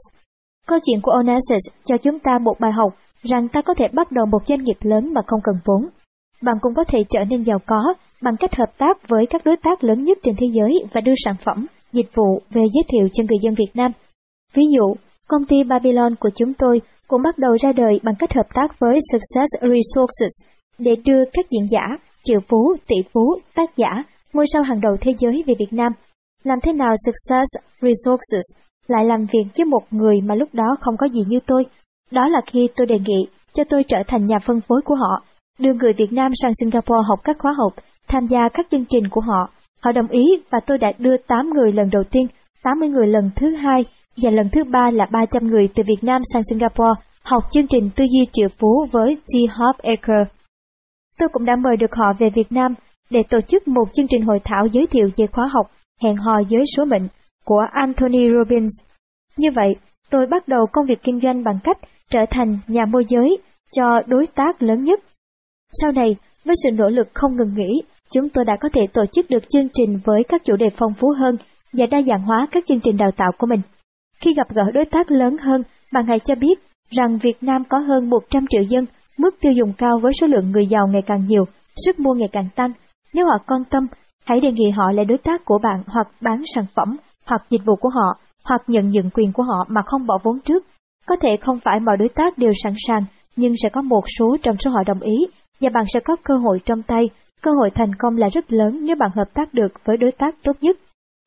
Câu 0.68 0.80
chuyện 0.86 1.02
của 1.02 1.12
Onassis 1.12 1.64
cho 1.86 1.98
chúng 1.98 2.20
ta 2.20 2.38
một 2.42 2.60
bài 2.60 2.72
học 2.72 2.94
rằng 3.24 3.48
ta 3.48 3.62
có 3.62 3.74
thể 3.74 3.86
bắt 3.94 4.12
đầu 4.12 4.26
một 4.26 4.40
doanh 4.48 4.64
nghiệp 4.64 4.78
lớn 4.82 5.14
mà 5.14 5.22
không 5.28 5.40
cần 5.44 5.56
vốn. 5.66 5.90
Bạn 6.44 6.56
cũng 6.62 6.74
có 6.74 6.84
thể 6.84 7.00
trở 7.10 7.24
nên 7.30 7.44
giàu 7.44 7.60
có 7.66 7.94
bằng 8.22 8.36
cách 8.40 8.56
hợp 8.56 8.78
tác 8.78 9.08
với 9.08 9.26
các 9.30 9.42
đối 9.46 9.58
tác 9.58 9.84
lớn 9.84 10.04
nhất 10.04 10.18
trên 10.24 10.36
thế 10.36 10.48
giới 10.54 10.72
và 10.94 11.02
đưa 11.02 11.14
sản 11.26 11.36
phẩm, 11.46 11.66
dịch 11.96 12.16
vụ 12.16 12.42
về 12.50 12.62
giới 12.74 12.84
thiệu 12.92 13.08
cho 13.14 13.24
người 13.24 13.38
dân 13.42 13.54
Việt 13.54 13.72
Nam. 13.74 13.92
Ví 14.54 14.64
dụ, 14.76 14.96
Công 15.28 15.46
ty 15.46 15.64
Babylon 15.64 16.16
của 16.20 16.30
chúng 16.36 16.54
tôi 16.54 16.82
cũng 17.08 17.22
bắt 17.24 17.38
đầu 17.38 17.52
ra 17.62 17.72
đời 17.72 18.00
bằng 18.04 18.16
cách 18.20 18.34
hợp 18.34 18.48
tác 18.54 18.80
với 18.80 19.00
Success 19.12 19.50
Resources 19.62 20.34
để 20.78 20.96
đưa 21.06 21.24
các 21.34 21.46
diễn 21.50 21.68
giả, 21.70 21.98
triệu 22.24 22.40
phú, 22.50 22.76
tỷ 22.88 22.96
phú, 23.14 23.36
tác 23.56 23.78
giả, 23.78 24.04
ngôi 24.34 24.46
sao 24.54 24.64
hàng 24.64 24.82
đầu 24.82 24.96
thế 25.02 25.12
giới 25.20 25.44
về 25.48 25.54
Việt 25.60 25.74
Nam. 25.74 25.92
Làm 26.44 26.60
thế 26.64 26.74
nào 26.74 26.94
Success 27.06 27.48
Resources 27.82 28.66
lại 28.88 29.06
làm 29.06 29.26
việc 29.26 29.46
với 29.58 29.66
một 29.66 29.84
người 29.92 30.16
mà 30.24 30.36
lúc 30.36 30.50
đó 30.54 30.78
không 30.82 30.96
có 30.98 31.08
gì 31.08 31.22
như 31.28 31.40
tôi? 31.48 31.64
Đó 32.12 32.28
là 32.28 32.42
khi 32.48 32.68
tôi 32.76 32.88
đề 32.88 32.96
nghị 33.00 33.28
cho 33.54 33.64
tôi 33.70 33.84
trở 33.88 33.98
thành 34.08 34.26
nhà 34.26 34.38
phân 34.46 34.62
phối 34.62 34.82
của 34.86 34.96
họ, 34.96 35.26
đưa 35.60 35.74
người 35.74 35.94
Việt 35.94 36.12
Nam 36.14 36.32
sang 36.36 36.52
Singapore 36.60 37.08
học 37.08 37.20
các 37.24 37.38
khóa 37.40 37.54
học, 37.58 37.74
tham 38.08 38.26
gia 38.26 38.40
các 38.54 38.68
chương 38.72 38.86
trình 38.86 39.04
của 39.12 39.22
họ. 39.22 39.50
Họ 39.84 39.92
đồng 39.92 40.08
ý 40.08 40.24
và 40.52 40.60
tôi 40.68 40.78
đã 40.78 40.92
đưa 40.98 41.18
8 41.28 41.50
người 41.50 41.72
lần 41.72 41.90
đầu 41.90 42.04
tiên, 42.12 42.28
80 42.64 42.90
người 42.90 43.08
lần 43.08 43.30
thứ 43.36 43.56
hai 43.56 43.86
và 44.24 44.32
lần 44.32 44.50
thứ 44.52 44.64
ba 44.64 44.92
là 44.94 45.06
300 45.12 45.48
người 45.48 45.66
từ 45.76 45.84
Việt 45.88 46.04
Nam 46.04 46.22
sang 46.34 46.42
Singapore 46.50 47.02
học 47.24 47.44
chương 47.52 47.68
trình 47.68 47.90
tư 47.96 48.04
duy 48.14 48.26
triệu 48.34 48.48
phú 48.60 48.86
với 48.92 49.16
T. 49.16 49.34
Hop 49.58 49.78
Eker. 49.82 50.28
Tôi 51.20 51.30
cũng 51.32 51.46
đã 51.46 51.56
mời 51.56 51.78
được 51.78 51.96
họ 51.96 52.14
về 52.20 52.28
Việt 52.36 52.52
Nam 52.52 52.74
để 53.10 53.20
tổ 53.30 53.42
chức 53.42 53.68
một 53.68 53.86
chương 53.94 54.08
trình 54.10 54.22
hội 54.22 54.40
thảo 54.44 54.66
giới 54.72 54.88
thiệu 54.88 55.10
về 55.18 55.28
khóa 55.28 55.48
học 55.52 55.66
hẹn 56.04 56.16
hò 56.16 56.34
với 56.50 56.64
số 56.78 56.86
mệnh 56.86 57.08
của 57.46 57.62
Anthony 57.72 58.28
Robbins. 58.38 58.74
Như 59.38 59.50
vậy, 59.56 59.76
tôi 60.10 60.26
bắt 60.32 60.48
đầu 60.48 60.66
công 60.72 60.86
việc 60.86 61.04
kinh 61.04 61.20
doanh 61.24 61.44
bằng 61.44 61.60
cách 61.64 61.78
trở 62.10 62.20
thành 62.30 62.60
nhà 62.68 62.86
môi 62.86 63.06
giới 63.10 63.38
cho 63.72 64.02
đối 64.08 64.28
tác 64.36 64.64
lớn 64.64 64.84
nhất. 64.84 65.00
Sau 65.72 65.92
này, 65.92 66.16
với 66.46 66.56
sự 66.64 66.70
nỗ 66.78 66.90
lực 66.90 67.08
không 67.14 67.36
ngừng 67.36 67.54
nghỉ, 67.56 67.82
chúng 68.14 68.30
tôi 68.30 68.46
đã 68.46 68.54
có 68.62 68.70
thể 68.74 68.82
tổ 68.94 69.06
chức 69.06 69.30
được 69.30 69.50
chương 69.50 69.68
trình 69.74 70.00
với 70.06 70.24
các 70.28 70.42
chủ 70.46 70.56
đề 70.56 70.70
phong 70.78 70.94
phú 70.94 71.14
hơn 71.20 71.38
và 71.74 71.86
đa 71.92 72.02
dạng 72.02 72.22
hóa 72.22 72.48
các 72.52 72.64
chương 72.68 72.80
trình 72.80 72.98
đào 72.98 73.12
tạo 73.18 73.32
của 73.38 73.48
mình. 73.48 73.62
Khi 74.22 74.34
gặp 74.34 74.56
gỡ 74.56 74.64
đối 74.74 74.86
tác 74.86 75.12
lớn 75.12 75.38
hơn, 75.38 75.64
bạn 75.94 76.06
hãy 76.08 76.20
cho 76.20 76.36
biết 76.36 76.60
rằng 76.90 77.18
Việt 77.24 77.38
Nam 77.42 77.64
có 77.70 77.80
hơn 77.80 78.10
100 78.10 78.46
triệu 78.50 78.62
dân, 78.62 78.86
mức 79.18 79.36
tiêu 79.42 79.52
dùng 79.52 79.74
cao 79.78 80.00
với 80.02 80.12
số 80.22 80.28
lượng 80.28 80.52
người 80.52 80.66
giàu 80.66 80.88
ngày 80.88 81.02
càng 81.06 81.26
nhiều, 81.26 81.46
sức 81.86 82.00
mua 82.00 82.14
ngày 82.14 82.30
càng 82.32 82.48
tăng. 82.56 82.72
Nếu 83.14 83.26
họ 83.26 83.38
quan 83.48 83.64
tâm, 83.70 83.88
hãy 84.26 84.40
đề 84.40 84.52
nghị 84.52 84.70
họ 84.70 84.92
là 84.92 85.04
đối 85.04 85.18
tác 85.18 85.46
của 85.46 85.60
bạn 85.64 85.84
hoặc 85.88 86.08
bán 86.22 86.42
sản 86.56 86.66
phẩm, 86.76 86.98
hoặc 87.28 87.42
dịch 87.50 87.62
vụ 87.66 87.76
của 87.76 87.90
họ, 87.90 88.20
hoặc 88.46 88.62
nhận 88.68 88.90
nhượng 88.90 89.10
quyền 89.10 89.34
của 89.34 89.44
họ 89.44 89.66
mà 89.68 89.82
không 89.86 90.08
bỏ 90.08 90.18
vốn 90.24 90.40
trước. 90.40 90.66
Có 91.08 91.16
thể 91.22 91.30
không 91.42 91.60
phải 91.60 91.80
mọi 91.80 91.98
đối 91.98 92.10
tác 92.10 92.38
đều 92.38 92.52
sẵn 92.64 92.74
sàng, 92.88 93.02
nhưng 93.36 93.54
sẽ 93.64 93.70
có 93.70 93.82
một 93.82 94.04
số 94.20 94.38
trong 94.44 94.56
số 94.58 94.72
họ 94.72 94.84
đồng 94.88 95.00
ý, 95.00 95.28
và 95.62 95.70
bạn 95.74 95.84
sẽ 95.94 96.00
có 96.00 96.16
cơ 96.24 96.34
hội 96.38 96.60
trong 96.66 96.84
tay. 96.84 97.04
Cơ 97.42 97.52
hội 97.52 97.70
thành 97.76 97.96
công 98.00 98.18
là 98.18 98.30
rất 98.34 98.52
lớn 98.52 98.80
nếu 98.86 98.96
bạn 98.96 99.12
hợp 99.16 99.34
tác 99.34 99.54
được 99.54 99.68
với 99.86 99.98
đối 99.98 100.12
tác 100.12 100.36
tốt 100.44 100.58
nhất. 100.62 100.78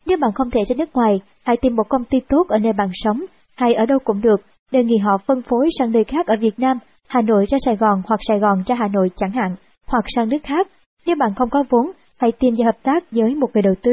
Nếu 0.06 0.18
bạn 0.20 0.30
không 0.35 0.51
thể 0.51 0.60
ra 0.68 0.74
nước 0.78 0.93
ngoài, 0.94 1.20
hãy 1.44 1.56
tìm 1.60 1.76
một 1.76 1.89
công 1.89 2.05
ty 2.05 2.20
tốt 2.28 2.44
ở 2.48 2.59
nơi 2.59 2.72
bạn 2.72 2.90
sống, 2.93 3.20
hay 3.56 3.74
ở 3.74 3.86
đâu 3.86 3.98
cũng 4.05 4.20
được, 4.20 4.40
đề 4.72 4.85
nghị 4.85 4.97
họ 4.98 5.18
phân 5.26 5.43
phối 5.43 5.68
sang 5.78 5.93
nơi 5.93 6.05
khác 6.05 6.26
ở 6.26 6.35
Việt 6.40 6.59
Nam, 6.59 6.78
Hà 7.09 7.20
Nội 7.20 7.44
ra 7.48 7.59
Sài 7.64 7.76
Gòn 7.76 8.02
hoặc 8.06 8.20
Sài 8.28 8.39
Gòn 8.39 8.62
ra 8.66 8.76
Hà 8.78 8.89
Nội 8.89 9.09
chẳng 9.16 9.32
hạn, 9.32 9.56
hoặc 9.86 10.05
sang 10.16 10.28
nước 10.28 10.43
khác. 10.43 10.68
Nếu 11.06 11.16
bạn 11.16 11.35
không 11.36 11.51
có 11.51 11.64
vốn, 11.70 11.93
hãy 12.18 12.32
tìm 12.39 12.55
và 12.59 12.64
hợp 12.66 12.82
tác 12.82 13.10
với 13.10 13.35
một 13.35 13.48
người 13.55 13.62
đầu 13.62 13.74
tư. 13.82 13.93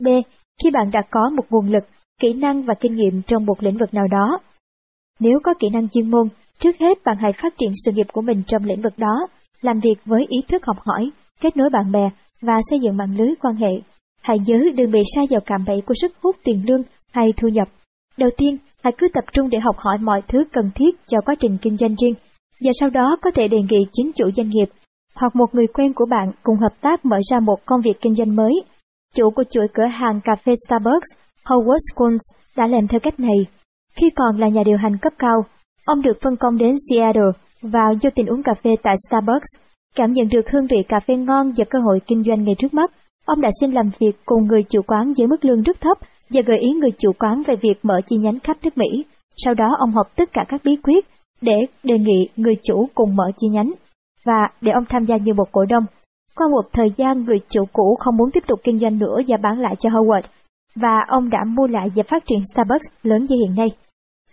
B. 0.00 0.06
Khi 0.62 0.70
bạn 0.70 0.90
đã 0.92 1.00
có 1.10 1.30
một 1.36 1.44
nguồn 1.50 1.72
lực, 1.72 1.84
kỹ 2.20 2.32
năng 2.32 2.62
và 2.62 2.74
kinh 2.80 2.94
nghiệm 2.94 3.22
trong 3.22 3.46
một 3.46 3.62
lĩnh 3.62 3.78
vực 3.78 3.94
nào 3.94 4.06
đó. 4.10 4.38
Nếu 5.20 5.38
có 5.42 5.54
kỹ 5.58 5.68
năng 5.72 5.88
chuyên 5.88 6.10
môn, 6.10 6.28
trước 6.58 6.76
hết 6.80 6.98
bạn 7.04 7.16
hãy 7.20 7.32
phát 7.42 7.54
triển 7.58 7.72
sự 7.84 7.92
nghiệp 7.92 8.06
của 8.12 8.20
mình 8.20 8.42
trong 8.46 8.64
lĩnh 8.64 8.82
vực 8.82 8.92
đó, 8.96 9.26
làm 9.60 9.80
việc 9.80 9.94
với 10.04 10.26
ý 10.28 10.38
thức 10.48 10.66
học 10.66 10.76
hỏi, 10.80 11.10
kết 11.40 11.56
nối 11.56 11.70
bạn 11.72 11.92
bè 11.92 12.10
và 12.42 12.54
xây 12.70 12.78
dựng 12.82 12.96
mạng 12.96 13.16
lưới 13.18 13.34
quan 13.40 13.56
hệ. 13.56 13.72
Hãy 14.22 14.36
nhớ 14.46 14.58
đừng 14.74 14.90
bị 14.90 15.00
sa 15.14 15.22
vào 15.30 15.40
cạm 15.46 15.64
bẫy 15.66 15.80
của 15.86 15.94
sức 16.00 16.12
hút 16.22 16.36
tiền 16.44 16.62
lương 16.66 16.82
hay 17.12 17.26
thu 17.36 17.48
nhập. 17.48 17.68
Đầu 18.16 18.30
tiên, 18.36 18.58
hãy 18.82 18.92
cứ 18.98 19.08
tập 19.14 19.24
trung 19.32 19.50
để 19.50 19.58
học 19.58 19.76
hỏi 19.78 19.98
mọi 19.98 20.22
thứ 20.28 20.44
cần 20.52 20.70
thiết 20.74 20.96
cho 21.06 21.18
quá 21.26 21.34
trình 21.40 21.58
kinh 21.62 21.76
doanh 21.76 21.94
riêng, 22.02 22.14
và 22.60 22.70
sau 22.80 22.90
đó 22.90 23.16
có 23.22 23.30
thể 23.34 23.48
đề 23.48 23.58
nghị 23.70 23.86
chính 23.92 24.10
chủ 24.12 24.30
doanh 24.36 24.48
nghiệp 24.48 24.68
hoặc 25.14 25.36
một 25.36 25.54
người 25.54 25.66
quen 25.66 25.92
của 25.92 26.06
bạn 26.10 26.32
cùng 26.42 26.56
hợp 26.56 26.80
tác 26.80 27.04
mở 27.04 27.16
ra 27.30 27.40
một 27.40 27.66
công 27.66 27.80
việc 27.80 28.00
kinh 28.00 28.14
doanh 28.14 28.36
mới. 28.36 28.52
Chủ 29.14 29.30
của 29.30 29.44
chuỗi 29.50 29.66
cửa 29.74 29.86
hàng 29.92 30.20
cà 30.24 30.32
phê 30.44 30.52
Starbucks, 30.66 31.08
Howard 31.44 31.84
Schultz, 31.94 32.36
đã 32.56 32.66
làm 32.66 32.88
theo 32.88 33.00
cách 33.00 33.20
này. 33.20 33.36
Khi 33.96 34.10
còn 34.16 34.36
là 34.38 34.48
nhà 34.48 34.62
điều 34.66 34.76
hành 34.76 34.98
cấp 35.02 35.12
cao, 35.18 35.44
ông 35.86 36.02
được 36.02 36.16
phân 36.22 36.36
công 36.36 36.58
đến 36.58 36.74
Seattle 36.88 37.32
và 37.62 37.84
vô 38.02 38.10
tình 38.14 38.26
uống 38.26 38.42
cà 38.42 38.52
phê 38.54 38.70
tại 38.82 38.94
Starbucks, 39.08 39.50
cảm 39.96 40.10
nhận 40.12 40.28
được 40.28 40.50
hương 40.52 40.66
vị 40.66 40.76
cà 40.88 41.00
phê 41.00 41.14
ngon 41.14 41.52
và 41.56 41.64
cơ 41.70 41.78
hội 41.78 42.00
kinh 42.06 42.22
doanh 42.22 42.44
ngay 42.44 42.54
trước 42.58 42.74
mắt. 42.74 42.90
Ông 43.26 43.40
đã 43.40 43.48
xin 43.60 43.70
làm 43.70 43.90
việc 43.98 44.12
cùng 44.24 44.46
người 44.46 44.62
chủ 44.68 44.80
quán 44.86 45.12
với 45.18 45.26
mức 45.26 45.44
lương 45.44 45.62
rất 45.62 45.80
thấp 45.80 45.98
và 46.30 46.42
gợi 46.46 46.58
ý 46.58 46.70
người 46.70 46.90
chủ 46.98 47.12
quán 47.18 47.42
về 47.46 47.54
việc 47.56 47.78
mở 47.82 48.00
chi 48.06 48.16
nhánh 48.16 48.38
khắp 48.38 48.56
nước 48.62 48.78
Mỹ. 48.78 49.04
Sau 49.44 49.54
đó 49.54 49.66
ông 49.78 49.92
học 49.92 50.06
tất 50.16 50.32
cả 50.32 50.44
các 50.48 50.60
bí 50.64 50.76
quyết 50.76 51.04
để 51.40 51.56
đề 51.84 51.98
nghị 51.98 52.28
người 52.36 52.54
chủ 52.62 52.88
cùng 52.94 53.16
mở 53.16 53.30
chi 53.36 53.48
nhánh 53.48 53.72
và 54.24 54.48
để 54.60 54.72
ông 54.72 54.84
tham 54.88 55.04
gia 55.04 55.16
như 55.16 55.34
một 55.34 55.52
cổ 55.52 55.64
đông. 55.64 55.84
Qua 56.36 56.46
một 56.52 56.68
thời 56.72 56.88
gian 56.96 57.24
người 57.24 57.38
chủ 57.48 57.64
cũ 57.72 57.96
không 58.00 58.16
muốn 58.16 58.30
tiếp 58.30 58.44
tục 58.46 58.60
kinh 58.64 58.78
doanh 58.78 58.98
nữa 58.98 59.16
và 59.28 59.36
bán 59.42 59.60
lại 59.60 59.74
cho 59.78 59.90
Howard, 59.90 60.22
và 60.74 61.04
ông 61.08 61.30
đã 61.30 61.38
mua 61.46 61.66
lại 61.66 61.88
và 61.96 62.02
phát 62.08 62.22
triển 62.26 62.38
Starbucks 62.54 62.86
lớn 63.02 63.24
như 63.28 63.36
hiện 63.36 63.56
nay. 63.56 63.68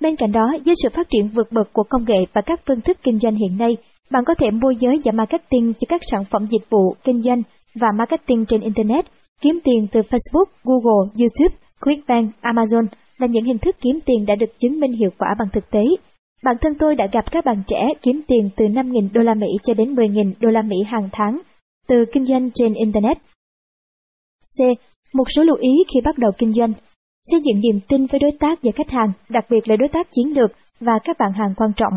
Bên 0.02 0.16
cạnh 0.16 0.32
đó, 0.32 0.54
với 0.66 0.76
sự 0.84 0.90
phát 0.90 1.08
triển 1.10 1.28
vượt 1.28 1.52
bậc 1.52 1.74
của 1.74 1.84
công 1.90 2.06
nghệ 2.08 2.18
và 2.34 2.42
các 2.46 2.60
phương 2.68 2.82
thức 2.82 2.98
kinh 3.04 3.20
doanh 3.20 3.36
hiện 3.36 3.58
nay, 3.58 3.78
bạn 4.12 4.24
có 4.26 4.36
thể 4.36 4.48
môi 4.52 4.76
giới 4.76 5.02
và 5.06 5.12
marketing 5.12 5.74
cho 5.74 5.86
các 5.90 6.02
sản 6.12 6.24
phẩm 6.32 6.48
dịch 6.52 6.70
vụ, 6.70 6.96
kinh 7.04 7.22
doanh 7.22 7.42
và 7.76 7.88
marketing 7.98 8.46
trên 8.46 8.62
Internet, 8.62 9.06
kiếm 9.42 9.60
tiền 9.64 9.88
từ 9.92 10.02
Facebook, 10.02 10.46
Google, 10.64 11.12
YouTube, 11.20 11.58
Clickbank, 11.82 12.32
Amazon 12.42 12.86
là 13.18 13.28
những 13.28 13.46
hình 13.46 13.58
thức 13.58 13.76
kiếm 13.82 14.00
tiền 14.06 14.26
đã 14.26 14.36
được 14.36 14.60
chứng 14.60 14.80
minh 14.80 14.92
hiệu 14.92 15.10
quả 15.18 15.28
bằng 15.40 15.48
thực 15.54 15.72
tế. 15.72 15.84
Bản 16.44 16.56
thân 16.62 16.74
tôi 16.80 16.96
đã 16.96 17.08
gặp 17.12 17.32
các 17.32 17.46
bạn 17.46 17.64
trẻ 17.68 17.80
kiếm 18.02 18.22
tiền 18.28 18.50
từ 18.56 18.66
5.000 18.66 19.10
đô 19.14 19.22
la 19.22 19.34
Mỹ 19.34 19.48
cho 19.64 19.74
đến 19.74 19.96
10.000 19.96 20.34
đô 20.40 20.50
la 20.50 20.62
Mỹ 20.62 20.76
hàng 20.86 21.10
tháng 21.12 21.40
từ 21.88 21.96
kinh 22.14 22.26
doanh 22.26 22.50
trên 22.54 22.74
Internet. 22.74 23.18
C. 24.58 24.60
Một 25.14 25.24
số 25.36 25.44
lưu 25.44 25.56
ý 25.56 25.70
khi 25.94 26.02
bắt 26.02 26.18
đầu 26.18 26.32
kinh 26.38 26.54
doanh. 26.54 26.74
Xây 27.32 27.40
dựng 27.44 27.62
niềm 27.62 27.80
tin 27.88 28.06
với 28.06 28.20
đối 28.20 28.32
tác 28.40 28.60
và 28.64 28.72
khách 28.76 28.90
hàng, 28.90 29.12
đặc 29.30 29.46
biệt 29.50 29.70
là 29.70 29.76
đối 29.76 29.90
tác 29.90 30.08
chiến 30.12 30.38
lược 30.38 30.52
và 30.80 30.94
các 31.04 31.18
bạn 31.20 31.32
hàng 31.34 31.54
quan 31.58 31.72
trọng. 31.76 31.94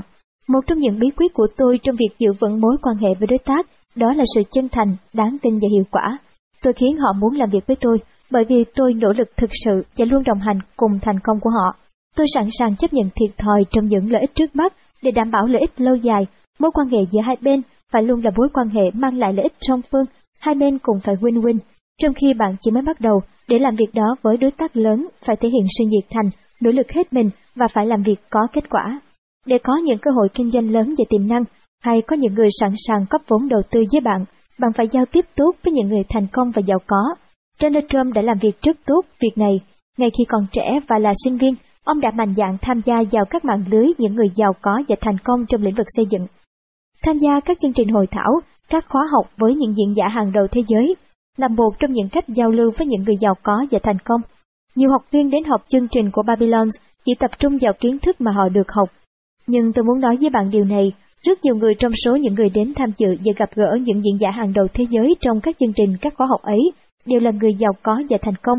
Một 0.48 0.60
trong 0.66 0.78
những 0.78 0.98
bí 0.98 1.10
quyết 1.16 1.34
của 1.34 1.46
tôi 1.56 1.78
trong 1.82 1.96
việc 1.96 2.18
giữ 2.18 2.32
vững 2.40 2.60
mối 2.60 2.76
quan 2.82 2.96
hệ 2.96 3.08
với 3.18 3.26
đối 3.26 3.38
tác 3.38 3.66
đó 3.94 4.12
là 4.12 4.24
sự 4.34 4.42
chân 4.50 4.68
thành, 4.68 4.96
đáng 5.14 5.36
tin 5.42 5.54
và 5.54 5.68
hiệu 5.72 5.84
quả. 5.90 6.18
Tôi 6.62 6.72
khiến 6.72 6.96
họ 6.96 7.12
muốn 7.12 7.34
làm 7.34 7.50
việc 7.50 7.66
với 7.66 7.76
tôi, 7.80 7.98
bởi 8.30 8.44
vì 8.48 8.64
tôi 8.74 8.94
nỗ 8.94 9.08
lực 9.18 9.28
thực 9.36 9.50
sự 9.64 9.82
và 9.96 10.04
luôn 10.04 10.22
đồng 10.26 10.38
hành 10.38 10.58
cùng 10.76 10.98
thành 11.02 11.20
công 11.20 11.40
của 11.40 11.50
họ. 11.50 11.76
Tôi 12.16 12.26
sẵn 12.34 12.48
sàng 12.58 12.76
chấp 12.76 12.92
nhận 12.92 13.08
thiệt 13.14 13.38
thòi 13.38 13.64
trong 13.70 13.86
những 13.86 14.12
lợi 14.12 14.20
ích 14.20 14.34
trước 14.34 14.56
mắt 14.56 14.72
để 15.02 15.10
đảm 15.10 15.30
bảo 15.30 15.46
lợi 15.46 15.60
ích 15.60 15.80
lâu 15.80 15.96
dài. 15.96 16.26
Mối 16.58 16.70
quan 16.74 16.88
hệ 16.88 16.98
giữa 17.10 17.20
hai 17.24 17.36
bên 17.40 17.62
phải 17.92 18.02
luôn 18.02 18.20
là 18.24 18.30
mối 18.36 18.48
quan 18.52 18.68
hệ 18.68 18.82
mang 18.94 19.18
lại 19.18 19.32
lợi 19.32 19.42
ích 19.42 19.54
song 19.60 19.80
phương, 19.92 20.04
hai 20.40 20.54
bên 20.54 20.78
cùng 20.78 21.00
phải 21.00 21.14
win-win. 21.14 21.58
Trong 22.02 22.14
khi 22.14 22.26
bạn 22.38 22.56
chỉ 22.60 22.70
mới 22.70 22.82
bắt 22.86 23.00
đầu, 23.00 23.20
để 23.48 23.58
làm 23.58 23.76
việc 23.76 23.94
đó 23.94 24.16
với 24.22 24.36
đối 24.36 24.50
tác 24.50 24.76
lớn 24.76 25.08
phải 25.26 25.36
thể 25.36 25.48
hiện 25.48 25.66
sự 25.78 25.84
nhiệt 25.88 26.04
thành, 26.10 26.30
nỗ 26.60 26.70
lực 26.70 26.86
hết 26.96 27.12
mình 27.12 27.30
và 27.54 27.66
phải 27.72 27.86
làm 27.86 28.02
việc 28.02 28.20
có 28.30 28.40
kết 28.52 28.70
quả. 28.70 29.00
Để 29.46 29.58
có 29.64 29.76
những 29.76 29.98
cơ 29.98 30.10
hội 30.16 30.28
kinh 30.34 30.50
doanh 30.50 30.70
lớn 30.70 30.94
về 30.98 31.04
tiềm 31.08 31.28
năng, 31.28 31.44
hay 31.82 32.02
có 32.06 32.16
những 32.16 32.34
người 32.34 32.48
sẵn 32.60 32.70
sàng 32.88 33.06
cấp 33.10 33.20
vốn 33.28 33.48
đầu 33.48 33.60
tư 33.70 33.84
với 33.92 34.00
bạn, 34.00 34.24
bạn 34.58 34.72
phải 34.72 34.88
giao 34.88 35.04
tiếp 35.12 35.24
tốt 35.36 35.52
với 35.64 35.72
những 35.72 35.88
người 35.88 36.02
thành 36.08 36.26
công 36.32 36.50
và 36.50 36.62
giàu 36.66 36.78
có. 36.86 37.14
Donald 37.60 37.84
Trump 37.88 38.14
đã 38.14 38.22
làm 38.22 38.38
việc 38.42 38.62
rất 38.62 38.76
tốt 38.86 39.02
việc 39.20 39.38
này. 39.38 39.60
Ngay 39.98 40.08
khi 40.18 40.24
còn 40.28 40.46
trẻ 40.52 40.80
và 40.88 40.98
là 40.98 41.12
sinh 41.24 41.38
viên, 41.38 41.54
ông 41.84 42.00
đã 42.00 42.10
mạnh 42.14 42.34
dạn 42.36 42.56
tham 42.62 42.80
gia 42.84 42.94
vào 43.12 43.24
các 43.30 43.44
mạng 43.44 43.64
lưới 43.70 43.86
những 43.98 44.14
người 44.14 44.28
giàu 44.34 44.52
có 44.62 44.82
và 44.88 44.96
thành 45.00 45.18
công 45.24 45.46
trong 45.46 45.62
lĩnh 45.62 45.74
vực 45.74 45.86
xây 45.96 46.04
dựng. 46.10 46.26
Tham 47.02 47.18
gia 47.18 47.40
các 47.44 47.56
chương 47.62 47.72
trình 47.72 47.88
hội 47.88 48.06
thảo, 48.10 48.40
các 48.68 48.84
khóa 48.88 49.02
học 49.12 49.26
với 49.36 49.54
những 49.54 49.74
diễn 49.76 49.94
giả 49.96 50.08
hàng 50.08 50.32
đầu 50.32 50.46
thế 50.50 50.62
giới, 50.68 50.94
là 51.36 51.48
một 51.48 51.70
trong 51.78 51.92
những 51.92 52.08
cách 52.08 52.24
giao 52.28 52.50
lưu 52.50 52.70
với 52.78 52.86
những 52.86 53.02
người 53.02 53.16
giàu 53.20 53.34
có 53.42 53.66
và 53.70 53.78
thành 53.82 53.98
công. 54.04 54.20
Nhiều 54.76 54.90
học 54.90 55.02
viên 55.10 55.30
đến 55.30 55.44
học 55.44 55.62
chương 55.68 55.88
trình 55.88 56.10
của 56.10 56.22
Babylon 56.26 56.68
chỉ 57.04 57.12
tập 57.18 57.30
trung 57.38 57.58
vào 57.60 57.72
kiến 57.80 57.98
thức 57.98 58.20
mà 58.20 58.32
họ 58.32 58.48
được 58.48 58.72
học. 58.72 58.88
Nhưng 59.46 59.72
tôi 59.72 59.84
muốn 59.84 60.00
nói 60.00 60.16
với 60.20 60.30
bạn 60.30 60.50
điều 60.50 60.64
này, 60.64 60.92
rất 61.22 61.38
nhiều 61.42 61.56
người 61.56 61.74
trong 61.78 61.92
số 62.04 62.16
những 62.16 62.34
người 62.34 62.48
đến 62.48 62.72
tham 62.76 62.90
dự 62.98 63.08
và 63.24 63.32
gặp 63.38 63.50
gỡ 63.54 63.78
những 63.80 64.02
diễn 64.04 64.18
giả 64.20 64.30
hàng 64.30 64.52
đầu 64.52 64.66
thế 64.74 64.84
giới 64.90 65.14
trong 65.20 65.40
các 65.40 65.56
chương 65.58 65.72
trình 65.76 65.96
các 66.00 66.14
khóa 66.16 66.26
học 66.30 66.42
ấy 66.42 66.72
đều 67.06 67.20
là 67.20 67.30
người 67.30 67.54
giàu 67.58 67.72
có 67.82 68.02
và 68.10 68.18
thành 68.22 68.36
công. 68.42 68.58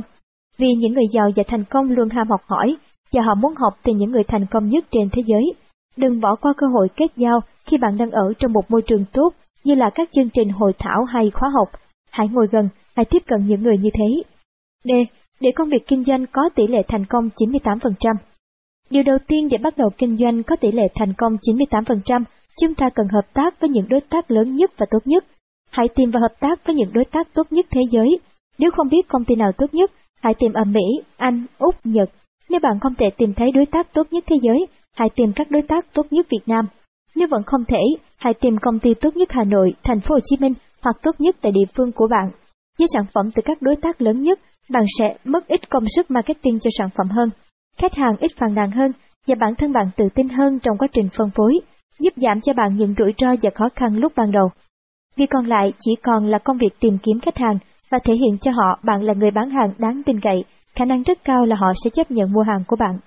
Vì 0.58 0.68
những 0.78 0.94
người 0.94 1.08
giàu 1.12 1.30
và 1.36 1.44
thành 1.48 1.64
công 1.64 1.92
luôn 1.92 2.10
ham 2.10 2.30
học 2.30 2.42
hỏi, 2.48 2.76
và 3.14 3.22
họ 3.22 3.36
muốn 3.36 3.54
học 3.58 3.74
từ 3.84 3.94
những 3.94 4.12
người 4.12 4.24
thành 4.24 4.46
công 4.52 4.70
nhất 4.70 4.86
trên 4.92 5.10
thế 5.12 5.22
giới. 5.26 5.54
Đừng 5.98 6.22
bỏ 6.22 6.36
qua 6.42 6.54
cơ 6.58 6.68
hội 6.74 6.88
kết 6.96 7.12
giao 7.16 7.40
khi 7.66 7.78
bạn 7.78 7.98
đang 7.98 8.12
ở 8.12 8.34
trong 8.40 8.54
một 8.54 8.72
môi 8.72 8.82
trường 8.82 9.06
tốt 9.14 9.30
như 9.64 9.76
là 9.76 9.90
các 9.96 10.10
chương 10.12 10.30
trình 10.30 10.50
hội 10.50 10.72
thảo 10.80 11.04
hay 11.04 11.32
khóa 11.34 11.50
học. 11.54 11.68
Hãy 12.12 12.28
ngồi 12.32 12.48
gần, 12.52 12.70
hãy 12.96 13.06
tiếp 13.10 13.24
cận 13.28 13.48
những 13.48 13.64
người 13.64 13.78
như 13.78 13.90
thế. 13.94 14.24
D. 14.84 14.92
Để 15.40 15.52
công 15.56 15.70
việc 15.70 15.88
kinh 15.88 16.04
doanh 16.04 16.26
có 16.32 16.50
tỷ 16.56 16.68
lệ 16.68 16.80
thành 16.88 17.06
công 17.06 17.30
98%. 17.36 18.16
Điều 18.90 19.04
đầu 19.04 19.18
tiên 19.28 19.48
để 19.52 19.58
bắt 19.58 19.78
đầu 19.78 19.90
kinh 19.98 20.18
doanh 20.18 20.44
có 20.44 20.56
tỷ 20.56 20.72
lệ 20.72 20.84
thành 20.96 21.14
công 21.18 21.36
98%, 21.36 22.24
chúng 22.62 22.76
ta 22.76 22.90
cần 22.90 23.08
hợp 23.14 23.34
tác 23.34 23.60
với 23.60 23.70
những 23.70 23.86
đối 23.90 24.02
tác 24.10 24.32
lớn 24.32 24.56
nhất 24.56 24.72
và 24.78 24.86
tốt 24.92 25.00
nhất. 25.06 25.26
Hãy 25.72 25.88
tìm 25.96 26.12
và 26.12 26.20
hợp 26.20 26.40
tác 26.40 26.68
với 26.68 26.76
những 26.76 26.94
đối 26.94 27.06
tác 27.06 27.34
tốt 27.34 27.48
nhất 27.52 27.66
thế 27.72 27.82
giới. 27.92 28.20
Nếu 28.58 28.72
không 28.72 28.90
biết 28.90 29.08
công 29.08 29.26
ty 29.26 29.36
nào 29.36 29.52
tốt 29.58 29.74
nhất, 29.74 29.92
hãy 30.22 30.34
tìm 30.40 30.54
ở 30.54 30.64
Mỹ, 30.64 31.04
Anh, 31.18 31.46
Úc, 31.58 31.76
Nhật. 31.84 32.10
Nếu 32.50 32.60
bạn 32.60 32.80
không 32.80 32.96
thể 32.96 33.06
tìm 33.18 33.34
thấy 33.34 33.52
đối 33.52 33.66
tác 33.66 33.94
tốt 33.94 34.08
nhất 34.12 34.24
thế 34.28 34.36
giới, 34.42 34.66
hãy 34.96 35.10
tìm 35.16 35.32
các 35.36 35.52
đối 35.52 35.62
tác 35.62 35.94
tốt 35.94 36.06
nhất 36.12 36.28
Việt 36.30 36.44
Nam. 36.46 36.66
Nếu 37.16 37.28
vẫn 37.32 37.44
không 37.46 37.66
thể, 37.68 37.80
hãy 38.18 38.34
tìm 38.34 38.58
công 38.62 38.80
ty 38.80 38.94
tốt 38.94 39.16
nhất 39.16 39.32
Hà 39.32 39.44
Nội, 39.44 39.74
Thành 39.84 40.00
phố 40.00 40.16
Hồ 40.16 40.20
Chí 40.26 40.38
Minh 40.40 40.54
hoặc 40.82 40.96
tốt 41.04 41.16
nhất 41.20 41.36
tại 41.42 41.52
địa 41.52 41.66
phương 41.76 41.92
của 41.92 42.08
bạn. 42.08 42.32
Với 42.80 42.88
sản 42.94 43.04
phẩm 43.14 43.32
từ 43.36 43.42
các 43.46 43.62
đối 43.62 43.76
tác 43.76 44.02
lớn 44.02 44.22
nhất, 44.22 44.40
bạn 44.70 44.84
sẽ 45.00 45.06
mất 45.24 45.48
ít 45.48 45.70
công 45.70 45.84
sức 45.96 46.12
marketing 46.12 46.60
cho 46.60 46.70
sản 46.78 46.90
phẩm 46.98 47.10
hơn. 47.10 47.30
Khách 47.78 47.96
hàng 47.96 48.16
ít 48.20 48.32
phàn 48.38 48.56
nàn 48.56 48.72
hơn 48.72 48.92
và 49.28 49.36
bản 49.40 49.56
thân 49.56 49.74
bạn 49.74 49.90
tự 49.98 50.06
tin 50.16 50.30
hơn 50.30 50.60
trong 50.60 50.78
quá 50.78 50.88
trình 50.92 51.10
phân 51.18 51.30
phối, 51.36 51.60
giúp 52.00 52.14
giảm 52.16 52.42
cho 52.42 52.54
bạn 52.54 52.78
những 52.78 52.94
rủi 52.98 53.14
ro 53.18 53.28
và 53.42 53.50
khó 53.56 53.66
khăn 53.76 53.96
lúc 53.98 54.14
ban 54.16 54.32
đầu. 54.32 54.50
Việc 55.16 55.30
còn 55.30 55.46
lại 55.46 55.72
chỉ 55.80 55.92
còn 56.04 56.28
là 56.28 56.40
công 56.40 56.58
việc 56.58 56.80
tìm 56.80 56.98
kiếm 57.04 57.20
khách 57.20 57.38
hàng 57.38 57.58
và 57.92 58.00
thể 58.04 58.14
hiện 58.14 58.38
cho 58.38 58.52
họ 58.52 58.80
bạn 58.84 59.02
là 59.02 59.14
người 59.14 59.32
bán 59.32 59.50
hàng 59.50 59.74
đáng 59.78 60.02
tin 60.06 60.20
cậy, 60.22 60.44
khả 60.76 60.86
năng 60.86 61.04
rất 61.04 61.18
cao 61.24 61.46
là 61.46 61.56
họ 61.56 61.68
sẽ 61.84 61.90
chấp 61.90 62.12
nhận 62.12 62.34
mua 62.34 62.42
hàng 62.42 62.64
của 62.68 62.76
bạn. 62.80 63.00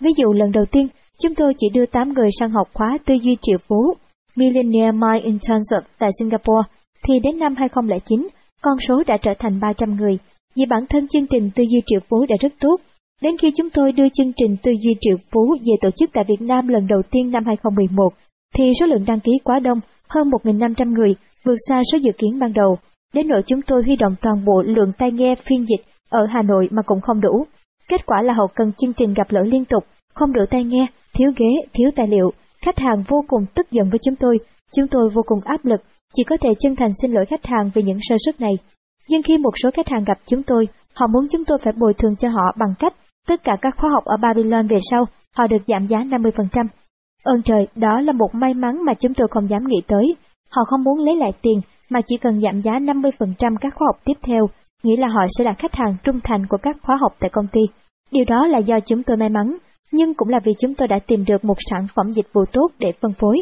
Ví 0.00 0.10
dụ 0.16 0.32
lần 0.32 0.52
đầu 0.52 0.64
tiên, 0.70 0.88
chúng 1.22 1.34
tôi 1.34 1.52
chỉ 1.56 1.66
đưa 1.74 1.86
8 1.86 2.12
người 2.12 2.28
sang 2.40 2.50
học 2.50 2.68
khóa 2.74 2.98
tư 3.06 3.14
duy 3.14 3.36
triệu 3.42 3.58
phú 3.68 3.94
Millionaire 4.36 4.92
Mind 4.92 5.24
Intensive 5.24 5.86
tại 5.98 6.10
Singapore, 6.18 6.68
thì 7.08 7.14
đến 7.22 7.38
năm 7.38 7.54
2009, 7.56 8.28
con 8.62 8.78
số 8.88 9.02
đã 9.06 9.16
trở 9.22 9.30
thành 9.38 9.60
300 9.60 9.96
người, 9.96 10.18
vì 10.56 10.66
bản 10.66 10.86
thân 10.90 11.08
chương 11.08 11.26
trình 11.26 11.50
tư 11.54 11.64
duy 11.70 11.80
triệu 11.86 12.00
phú 12.08 12.26
đã 12.28 12.36
rất 12.40 12.52
tốt. 12.60 12.76
Đến 13.22 13.36
khi 13.36 13.50
chúng 13.56 13.70
tôi 13.70 13.92
đưa 13.92 14.08
chương 14.08 14.32
trình 14.36 14.56
tư 14.62 14.72
duy 14.82 14.94
triệu 15.00 15.16
phú 15.32 15.56
về 15.66 15.72
tổ 15.80 15.90
chức 15.90 16.10
tại 16.12 16.24
Việt 16.28 16.40
Nam 16.40 16.68
lần 16.68 16.86
đầu 16.86 17.02
tiên 17.10 17.30
năm 17.30 17.44
2011, 17.46 18.08
thì 18.54 18.64
số 18.80 18.86
lượng 18.86 19.04
đăng 19.06 19.20
ký 19.20 19.32
quá 19.44 19.58
đông, 19.58 19.80
hơn 20.08 20.30
1.500 20.30 20.92
người, 20.92 21.14
vượt 21.44 21.56
xa 21.68 21.82
số 21.92 21.98
dự 21.98 22.12
kiến 22.18 22.38
ban 22.38 22.52
đầu. 22.52 22.78
Đến 23.14 23.28
nỗi 23.28 23.42
chúng 23.46 23.62
tôi 23.62 23.82
huy 23.82 23.96
động 23.96 24.14
toàn 24.22 24.44
bộ 24.44 24.62
lượng 24.62 24.92
tai 24.98 25.10
nghe 25.12 25.34
phiên 25.34 25.66
dịch 25.66 25.84
ở 26.10 26.26
Hà 26.28 26.42
Nội 26.42 26.68
mà 26.70 26.82
cũng 26.86 27.00
không 27.00 27.20
đủ. 27.20 27.46
Kết 27.88 28.06
quả 28.06 28.22
là 28.22 28.32
hậu 28.32 28.46
cần 28.54 28.72
chương 28.72 28.92
trình 28.92 29.14
gặp 29.14 29.30
lỗi 29.30 29.46
liên 29.46 29.64
tục, 29.64 29.84
không 30.14 30.32
đủ 30.32 30.40
tai 30.50 30.64
nghe, 30.64 30.86
thiếu 31.14 31.30
ghế, 31.36 31.68
thiếu 31.72 31.90
tài 31.96 32.06
liệu. 32.08 32.30
Khách 32.62 32.78
hàng 32.78 33.04
vô 33.08 33.24
cùng 33.28 33.46
tức 33.54 33.70
giận 33.70 33.90
với 33.90 33.98
chúng 34.04 34.16
tôi, 34.16 34.38
chúng 34.76 34.88
tôi 34.88 35.10
vô 35.10 35.22
cùng 35.26 35.40
áp 35.44 35.64
lực, 35.64 35.80
chỉ 36.14 36.24
có 36.24 36.36
thể 36.40 36.48
chân 36.58 36.76
thành 36.76 36.90
xin 37.02 37.12
lỗi 37.12 37.24
khách 37.26 37.46
hàng 37.46 37.70
vì 37.74 37.82
những 37.82 37.98
sơ 38.00 38.16
suất 38.24 38.40
này. 38.40 38.52
Nhưng 39.08 39.22
khi 39.22 39.38
một 39.38 39.50
số 39.62 39.70
khách 39.74 39.88
hàng 39.88 40.04
gặp 40.04 40.18
chúng 40.26 40.42
tôi, 40.42 40.68
họ 40.94 41.06
muốn 41.06 41.26
chúng 41.30 41.44
tôi 41.44 41.58
phải 41.58 41.72
bồi 41.76 41.94
thường 41.94 42.16
cho 42.16 42.28
họ 42.28 42.54
bằng 42.58 42.74
cách 42.78 42.92
tất 43.28 43.44
cả 43.44 43.52
các 43.62 43.74
khóa 43.76 43.90
học 43.90 44.04
ở 44.04 44.16
Babylon 44.16 44.68
về 44.68 44.78
sau, 44.90 45.04
họ 45.36 45.46
được 45.46 45.62
giảm 45.66 45.86
giá 45.86 45.98
50%. 45.98 46.66
Ơn 47.24 47.42
trời, 47.42 47.66
đó 47.74 48.00
là 48.00 48.12
một 48.12 48.28
may 48.32 48.54
mắn 48.54 48.84
mà 48.84 48.92
chúng 48.98 49.14
tôi 49.14 49.28
không 49.30 49.50
dám 49.50 49.64
nghĩ 49.66 49.80
tới. 49.86 50.16
Họ 50.50 50.62
không 50.66 50.84
muốn 50.84 50.98
lấy 50.98 51.16
lại 51.16 51.30
tiền, 51.42 51.60
mà 51.90 52.00
chỉ 52.06 52.16
cần 52.16 52.40
giảm 52.40 52.60
giá 52.60 52.72
50% 52.72 53.56
các 53.60 53.74
khóa 53.74 53.86
học 53.86 54.02
tiếp 54.04 54.18
theo, 54.22 54.46
nghĩa 54.82 54.96
là 54.96 55.08
họ 55.08 55.26
sẽ 55.38 55.44
là 55.44 55.54
khách 55.58 55.74
hàng 55.74 55.96
trung 56.04 56.20
thành 56.24 56.46
của 56.46 56.56
các 56.62 56.76
khóa 56.82 56.96
học 57.00 57.12
tại 57.20 57.30
công 57.32 57.46
ty. 57.52 57.60
Điều 58.10 58.24
đó 58.24 58.46
là 58.46 58.58
do 58.58 58.80
chúng 58.80 59.02
tôi 59.02 59.16
may 59.16 59.28
mắn, 59.28 59.56
nhưng 59.92 60.14
cũng 60.14 60.28
là 60.28 60.38
vì 60.44 60.52
chúng 60.58 60.74
tôi 60.74 60.88
đã 60.88 60.98
tìm 61.06 61.24
được 61.24 61.44
một 61.44 61.56
sản 61.70 61.86
phẩm 61.94 62.12
dịch 62.12 62.26
vụ 62.32 62.44
tốt 62.52 62.68
để 62.78 62.88
phân 63.00 63.12
phối. 63.20 63.36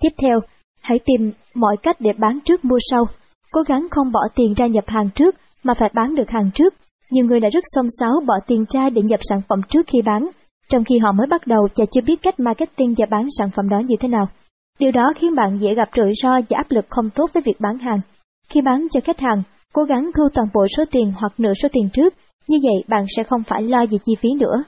Tiếp 0.00 0.08
theo, 0.22 0.40
hãy 0.82 0.98
tìm 1.04 1.32
mọi 1.54 1.76
cách 1.82 1.96
để 2.00 2.10
bán 2.18 2.38
trước 2.44 2.64
mua 2.64 2.78
sau. 2.90 3.04
Cố 3.52 3.62
gắng 3.62 3.86
không 3.90 4.12
bỏ 4.12 4.20
tiền 4.34 4.54
ra 4.56 4.66
nhập 4.66 4.84
hàng 4.86 5.08
trước, 5.14 5.34
mà 5.62 5.74
phải 5.74 5.90
bán 5.94 6.14
được 6.14 6.30
hàng 6.30 6.50
trước. 6.54 6.74
Nhiều 7.10 7.24
người 7.24 7.40
đã 7.40 7.48
rất 7.52 7.64
xông 7.74 7.86
xáo 8.00 8.12
bỏ 8.26 8.34
tiền 8.46 8.64
ra 8.68 8.90
để 8.90 9.02
nhập 9.02 9.20
sản 9.22 9.40
phẩm 9.48 9.60
trước 9.68 9.86
khi 9.86 10.02
bán, 10.02 10.28
trong 10.68 10.84
khi 10.84 10.98
họ 10.98 11.12
mới 11.12 11.26
bắt 11.26 11.46
đầu 11.46 11.68
và 11.76 11.84
chưa 11.90 12.00
biết 12.06 12.22
cách 12.22 12.40
marketing 12.40 12.94
và 12.98 13.06
bán 13.10 13.26
sản 13.38 13.50
phẩm 13.50 13.68
đó 13.68 13.78
như 13.86 13.94
thế 14.00 14.08
nào. 14.08 14.28
Điều 14.78 14.90
đó 14.90 15.12
khiến 15.16 15.34
bạn 15.34 15.58
dễ 15.60 15.74
gặp 15.74 15.88
rủi 15.96 16.12
ro 16.22 16.30
và 16.30 16.56
áp 16.56 16.66
lực 16.70 16.84
không 16.88 17.10
tốt 17.10 17.30
với 17.34 17.42
việc 17.46 17.60
bán 17.60 17.78
hàng. 17.78 18.00
Khi 18.50 18.60
bán 18.60 18.86
cho 18.90 19.00
khách 19.04 19.20
hàng, 19.20 19.42
cố 19.72 19.82
gắng 19.82 20.10
thu 20.16 20.22
toàn 20.34 20.48
bộ 20.54 20.66
số 20.76 20.84
tiền 20.90 21.12
hoặc 21.20 21.32
nửa 21.38 21.54
số 21.54 21.68
tiền 21.72 21.88
trước, 21.92 22.14
như 22.48 22.56
vậy 22.62 22.84
bạn 22.88 23.04
sẽ 23.16 23.22
không 23.22 23.42
phải 23.42 23.62
lo 23.62 23.78
về 23.90 23.98
chi 24.04 24.14
phí 24.20 24.28
nữa. 24.40 24.62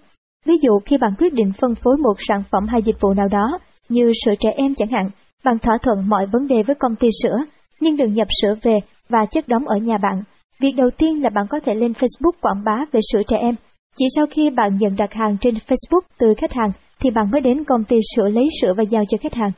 Ví 0.47 0.55
dụ 0.63 0.79
khi 0.85 0.99
bạn 0.99 1.11
quyết 1.19 1.33
định 1.33 1.53
phân 1.61 1.75
phối 1.75 1.97
một 1.97 2.15
sản 2.19 2.43
phẩm 2.51 2.67
hay 2.69 2.83
dịch 2.83 3.01
vụ 3.01 3.15
nào 3.15 3.29
đó, 3.29 3.59
như 3.89 4.13
sữa 4.25 4.35
trẻ 4.41 4.51
em 4.57 4.75
chẳng 4.75 4.89
hạn, 4.89 5.09
bạn 5.45 5.59
thỏa 5.59 5.79
thuận 5.83 6.09
mọi 6.09 6.27
vấn 6.33 6.47
đề 6.47 6.63
với 6.63 6.77
công 6.79 6.97
ty 6.97 7.09
sữa, 7.23 7.37
nhưng 7.81 7.97
đừng 7.97 8.15
nhập 8.15 8.29
sữa 8.43 8.55
về 8.63 8.79
và 9.09 9.19
chất 9.31 9.49
đóng 9.49 9.69
ở 9.69 9.77
nhà 9.77 9.99
bạn. 10.03 10.23
Việc 10.61 10.73
đầu 10.77 10.91
tiên 10.99 11.23
là 11.23 11.31
bạn 11.35 11.47
có 11.51 11.61
thể 11.67 11.75
lên 11.75 11.93
Facebook 11.93 12.33
quảng 12.41 12.63
bá 12.65 12.85
về 12.93 13.01
sữa 13.13 13.23
trẻ 13.29 13.37
em. 13.37 13.55
Chỉ 13.97 14.07
sau 14.17 14.27
khi 14.31 14.51
bạn 14.51 14.79
nhận 14.79 14.97
đặt 14.97 15.13
hàng 15.13 15.37
trên 15.41 15.55
Facebook 15.55 16.01
từ 16.19 16.35
khách 16.39 16.53
hàng, 16.53 16.73
thì 17.01 17.11
bạn 17.11 17.31
mới 17.31 17.41
đến 17.41 17.65
công 17.65 17.85
ty 17.85 17.97
sữa 18.17 18.29
lấy 18.29 18.49
sữa 18.63 18.73
và 18.77 18.85
giao 18.91 19.03
cho 19.09 19.19
khách 19.21 19.35
hàng. 19.35 19.51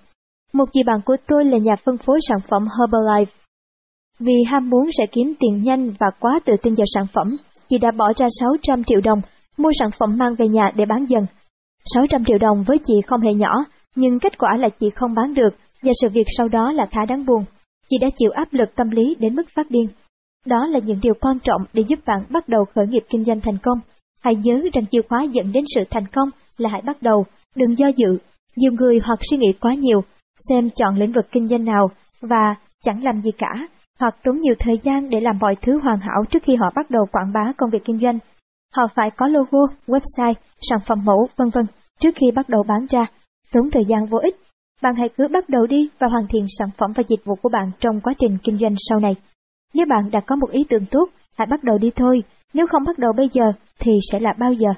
Một 0.53 0.65
chị 0.73 0.83
bạn 0.87 1.01
của 1.05 1.17
tôi 1.29 1.45
là 1.45 1.59
nhà 1.59 1.75
phân 1.85 1.97
phối 1.99 2.19
sản 2.29 2.39
phẩm 2.49 2.63
Herbalife. 2.63 3.27
Vì 4.19 4.35
ham 4.47 4.71
muốn 4.71 4.91
sẽ 4.99 5.07
kiếm 5.13 5.35
tiền 5.41 5.63
nhanh 5.63 5.91
và 6.01 6.07
quá 6.21 6.41
tự 6.45 6.53
tin 6.63 6.75
vào 6.75 6.87
sản 6.95 7.05
phẩm, 7.13 7.37
chị 7.69 7.79
đã 7.79 7.91
bỏ 7.91 8.13
ra 8.17 8.27
600 8.41 8.85
triệu 8.85 9.01
đồng 9.01 9.21
mua 9.57 9.71
sản 9.79 9.91
phẩm 9.99 10.17
mang 10.19 10.35
về 10.35 10.49
nhà 10.49 10.71
để 10.77 10.85
bán 10.89 11.05
dần. 11.09 11.27
600 11.95 12.25
triệu 12.25 12.39
đồng 12.39 12.65
với 12.67 12.77
chị 12.85 12.95
không 13.07 13.21
hề 13.21 13.35
nhỏ, 13.35 13.65
nhưng 13.97 14.19
kết 14.21 14.39
quả 14.39 14.57
là 14.57 14.69
chị 14.79 14.91
không 14.91 15.15
bán 15.15 15.35
được 15.35 15.51
và 15.83 15.93
sự 16.01 16.09
việc 16.09 16.27
sau 16.37 16.49
đó 16.49 16.73
là 16.73 16.87
khá 16.91 17.05
đáng 17.09 17.27
buồn. 17.27 17.45
Chị 17.89 17.97
đã 18.01 18.09
chịu 18.17 18.31
áp 18.31 18.49
lực 18.53 18.75
tâm 18.77 18.91
lý 18.91 19.17
đến 19.19 19.35
mức 19.35 19.49
phát 19.55 19.71
điên. 19.71 19.87
Đó 20.47 20.67
là 20.67 20.79
những 20.85 21.01
điều 21.03 21.15
quan 21.21 21.39
trọng 21.39 21.63
để 21.73 21.83
giúp 21.89 21.99
bạn 22.07 22.25
bắt 22.31 22.49
đầu 22.49 22.65
khởi 22.75 22.87
nghiệp 22.87 23.05
kinh 23.09 23.25
doanh 23.25 23.41
thành 23.41 23.59
công. 23.63 23.79
Hãy 24.23 24.35
nhớ 24.35 24.63
rằng 24.73 24.87
chìa 24.91 25.03
khóa 25.09 25.23
dẫn 25.23 25.53
đến 25.53 25.65
sự 25.75 25.81
thành 25.91 26.07
công 26.07 26.29
là 26.59 26.71
hãy 26.73 26.83
bắt 26.87 27.03
đầu, 27.03 27.25
đừng 27.57 27.79
do 27.79 27.87
dự. 27.97 28.19
Nhiều 28.57 28.73
người 28.73 29.01
hoặc 29.05 29.19
suy 29.31 29.37
nghĩ 29.37 29.53
quá 29.61 29.75
nhiều, 29.75 30.01
xem 30.49 30.71
chọn 30.71 30.97
lĩnh 30.97 31.13
vực 31.13 31.27
kinh 31.33 31.49
doanh 31.49 31.65
nào 31.65 31.91
và 32.21 32.55
chẳng 32.83 33.05
làm 33.05 33.21
gì 33.21 33.31
cả, 33.39 33.69
hoặc 34.01 34.17
tốn 34.25 34.41
nhiều 34.41 34.55
thời 34.59 34.79
gian 34.83 35.11
để 35.11 35.21
làm 35.21 35.39
mọi 35.41 35.55
thứ 35.63 35.79
hoàn 35.83 36.01
hảo 36.01 36.25
trước 36.31 36.43
khi 36.43 36.57
họ 36.57 36.71
bắt 36.75 36.91
đầu 36.91 37.03
quảng 37.13 37.33
bá 37.33 37.53
công 37.57 37.71
việc 37.71 37.85
kinh 37.85 37.99
doanh. 37.99 38.19
Họ 38.77 38.87
phải 38.95 39.11
có 39.17 39.29
logo, 39.29 39.75
website, 39.87 40.35
sản 40.61 40.79
phẩm 40.87 41.05
mẫu, 41.05 41.29
vân 41.37 41.49
vân 41.51 41.65
trước 42.01 42.15
khi 42.15 42.27
bắt 42.35 42.49
đầu 42.49 42.63
bán 42.69 42.87
ra, 42.91 43.07
tốn 43.53 43.71
thời 43.73 43.83
gian 43.89 44.07
vô 44.07 44.19
ích. 44.19 44.37
Bạn 44.83 44.95
hãy 44.99 45.09
cứ 45.17 45.29
bắt 45.29 45.49
đầu 45.49 45.67
đi 45.67 45.89
và 45.99 46.07
hoàn 46.09 46.27
thiện 46.29 46.47
sản 46.59 46.69
phẩm 46.77 46.93
và 46.97 47.03
dịch 47.09 47.25
vụ 47.25 47.35
của 47.43 47.49
bạn 47.49 47.71
trong 47.81 48.01
quá 48.01 48.15
trình 48.19 48.39
kinh 48.43 48.59
doanh 48.59 48.75
sau 48.89 49.01
này. 49.01 49.13
Nếu 49.75 49.87
bạn 49.87 50.11
đã 50.11 50.21
có 50.27 50.37
một 50.37 50.51
ý 50.51 50.65
tưởng 50.69 50.87
tốt, 50.91 51.07
hãy 51.39 51.47
bắt 51.51 51.65
đầu 51.65 51.79
đi 51.79 51.91
thôi, 51.97 52.23
nếu 52.55 52.67
không 52.67 52.85
bắt 52.87 52.99
đầu 52.99 53.13
bây 53.17 53.27
giờ 53.33 53.53
thì 53.79 53.93
sẽ 54.13 54.19
là 54.19 54.33
bao 54.39 54.53
giờ? 54.53 54.69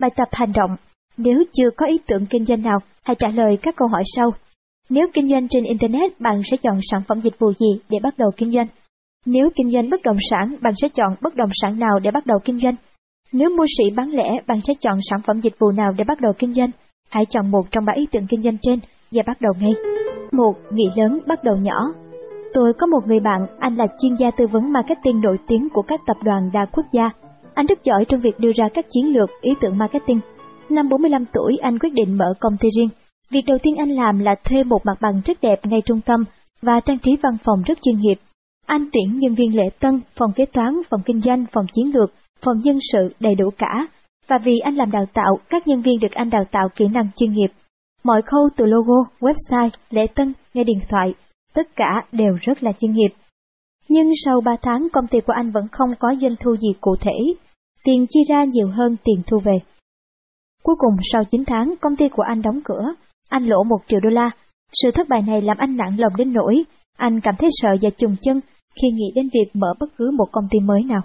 Bài 0.00 0.10
tập 0.16 0.28
hành 0.32 0.52
động 0.52 0.76
Nếu 1.16 1.44
chưa 1.52 1.70
có 1.76 1.86
ý 1.86 1.98
tưởng 2.06 2.26
kinh 2.26 2.44
doanh 2.44 2.62
nào, 2.62 2.78
hãy 3.04 3.16
trả 3.18 3.28
lời 3.28 3.58
các 3.62 3.76
câu 3.76 3.88
hỏi 3.88 4.02
sau. 4.16 4.30
Nếu 4.90 5.06
kinh 5.12 5.28
doanh 5.28 5.48
trên 5.48 5.64
Internet, 5.64 6.20
bạn 6.20 6.42
sẽ 6.50 6.56
chọn 6.56 6.78
sản 6.90 7.02
phẩm 7.08 7.20
dịch 7.20 7.38
vụ 7.38 7.52
gì 7.52 7.80
để 7.88 7.98
bắt 8.02 8.18
đầu 8.18 8.30
kinh 8.36 8.50
doanh? 8.50 8.66
Nếu 9.26 9.50
kinh 9.56 9.70
doanh 9.72 9.90
bất 9.90 10.02
động 10.02 10.16
sản, 10.30 10.56
bạn 10.60 10.72
sẽ 10.82 10.88
chọn 10.88 11.14
bất 11.22 11.34
động 11.34 11.50
sản 11.52 11.78
nào 11.78 11.98
để 12.02 12.10
bắt 12.10 12.26
đầu 12.26 12.38
kinh 12.44 12.60
doanh? 12.60 12.74
Nếu 13.32 13.50
mua 13.50 13.64
sỉ 13.78 13.84
bán 13.96 14.10
lẻ, 14.10 14.28
bạn 14.46 14.60
sẽ 14.66 14.74
chọn 14.80 14.98
sản 15.10 15.20
phẩm 15.26 15.40
dịch 15.40 15.58
vụ 15.58 15.70
nào 15.70 15.92
để 15.98 16.04
bắt 16.04 16.20
đầu 16.20 16.32
kinh 16.38 16.52
doanh? 16.52 16.70
Hãy 17.10 17.24
chọn 17.28 17.50
một 17.50 17.62
trong 17.70 17.84
ba 17.84 17.92
ý 17.96 18.06
tưởng 18.12 18.26
kinh 18.28 18.42
doanh 18.42 18.56
trên 18.62 18.78
và 19.10 19.22
bắt 19.26 19.40
đầu 19.40 19.52
ngay. 19.60 19.72
Một, 20.32 20.54
Nghĩ 20.72 20.88
lớn 20.96 21.18
bắt 21.26 21.44
đầu 21.44 21.56
nhỏ. 21.62 21.86
Tôi 22.54 22.72
có 22.72 22.86
một 22.86 23.06
người 23.06 23.20
bạn, 23.20 23.46
anh 23.58 23.74
là 23.74 23.86
chuyên 24.02 24.14
gia 24.14 24.30
tư 24.30 24.46
vấn 24.46 24.72
marketing 24.72 25.20
nổi 25.20 25.36
tiếng 25.46 25.68
của 25.72 25.82
các 25.82 26.00
tập 26.06 26.16
đoàn 26.24 26.50
đa 26.52 26.66
quốc 26.72 26.86
gia. 26.92 27.10
Anh 27.54 27.66
rất 27.66 27.84
giỏi 27.84 28.04
trong 28.08 28.20
việc 28.20 28.40
đưa 28.40 28.52
ra 28.52 28.68
các 28.74 28.86
chiến 28.90 29.14
lược, 29.14 29.30
ý 29.40 29.54
tưởng 29.60 29.78
marketing. 29.78 30.20
Năm 30.70 30.88
45 30.88 31.24
tuổi, 31.32 31.56
anh 31.62 31.78
quyết 31.78 31.92
định 31.92 32.18
mở 32.18 32.34
công 32.40 32.56
ty 32.60 32.68
riêng. 32.76 32.88
Việc 33.30 33.42
đầu 33.46 33.58
tiên 33.62 33.76
anh 33.76 33.90
làm 33.90 34.18
là 34.18 34.34
thuê 34.44 34.64
một 34.64 34.78
mặt 34.84 34.98
bằng 35.00 35.20
rất 35.24 35.40
đẹp 35.40 35.60
ngay 35.64 35.80
trung 35.84 36.00
tâm 36.00 36.24
và 36.62 36.80
trang 36.80 36.98
trí 36.98 37.16
văn 37.22 37.36
phòng 37.44 37.62
rất 37.66 37.78
chuyên 37.82 37.98
nghiệp. 37.98 38.16
Anh 38.66 38.84
tuyển 38.92 39.16
nhân 39.16 39.34
viên 39.34 39.56
lễ 39.56 39.64
tân, 39.80 40.00
phòng 40.18 40.32
kế 40.32 40.44
toán, 40.46 40.80
phòng 40.90 41.00
kinh 41.04 41.20
doanh, 41.20 41.44
phòng 41.52 41.66
chiến 41.72 41.94
lược, 41.94 42.10
phòng 42.44 42.56
nhân 42.64 42.78
sự 42.92 43.14
đầy 43.20 43.34
đủ 43.34 43.50
cả. 43.58 43.86
Và 44.28 44.38
vì 44.44 44.58
anh 44.58 44.74
làm 44.74 44.90
đào 44.90 45.04
tạo, 45.14 45.38
các 45.48 45.66
nhân 45.66 45.82
viên 45.82 46.00
được 46.00 46.12
anh 46.12 46.30
đào 46.30 46.44
tạo 46.50 46.68
kỹ 46.76 46.84
năng 46.92 47.08
chuyên 47.16 47.32
nghiệp. 47.32 47.52
Mọi 48.04 48.22
khâu 48.22 48.48
từ 48.56 48.64
logo, 48.64 49.10
website, 49.20 49.70
lễ 49.90 50.06
tân, 50.14 50.32
nghe 50.54 50.64
điện 50.64 50.80
thoại, 50.88 51.14
tất 51.54 51.68
cả 51.76 52.02
đều 52.12 52.32
rất 52.40 52.62
là 52.62 52.72
chuyên 52.72 52.92
nghiệp. 52.92 53.10
Nhưng 53.88 54.10
sau 54.24 54.40
3 54.40 54.52
tháng 54.62 54.88
công 54.92 55.06
ty 55.06 55.20
của 55.20 55.32
anh 55.32 55.50
vẫn 55.50 55.68
không 55.72 55.90
có 55.98 56.14
doanh 56.20 56.34
thu 56.40 56.56
gì 56.56 56.68
cụ 56.80 56.96
thể, 57.00 57.34
tiền 57.84 58.06
chi 58.08 58.20
ra 58.28 58.44
nhiều 58.44 58.68
hơn 58.72 58.96
tiền 59.04 59.22
thu 59.26 59.38
về. 59.44 59.58
Cuối 60.62 60.74
cùng 60.78 60.94
sau 61.12 61.22
9 61.30 61.44
tháng 61.46 61.74
công 61.80 61.96
ty 61.96 62.08
của 62.08 62.22
anh 62.22 62.42
đóng 62.42 62.60
cửa, 62.64 62.84
anh 63.28 63.46
lỗ 63.46 63.64
1 63.64 63.76
triệu 63.88 64.00
đô 64.00 64.08
la. 64.08 64.30
Sự 64.72 64.90
thất 64.90 65.08
bại 65.08 65.22
này 65.22 65.42
làm 65.42 65.56
anh 65.56 65.76
nặng 65.76 65.96
lòng 65.98 66.12
đến 66.16 66.32
nỗi, 66.32 66.64
anh 66.98 67.20
cảm 67.20 67.34
thấy 67.38 67.48
sợ 67.52 67.68
và 67.82 67.90
trùng 67.90 68.16
chân 68.20 68.40
khi 68.74 68.88
nghĩ 68.94 69.12
đến 69.14 69.28
việc 69.32 69.50
mở 69.54 69.68
bất 69.80 69.86
cứ 69.96 70.10
một 70.18 70.26
công 70.32 70.44
ty 70.50 70.58
mới 70.60 70.82
nào. 70.84 71.00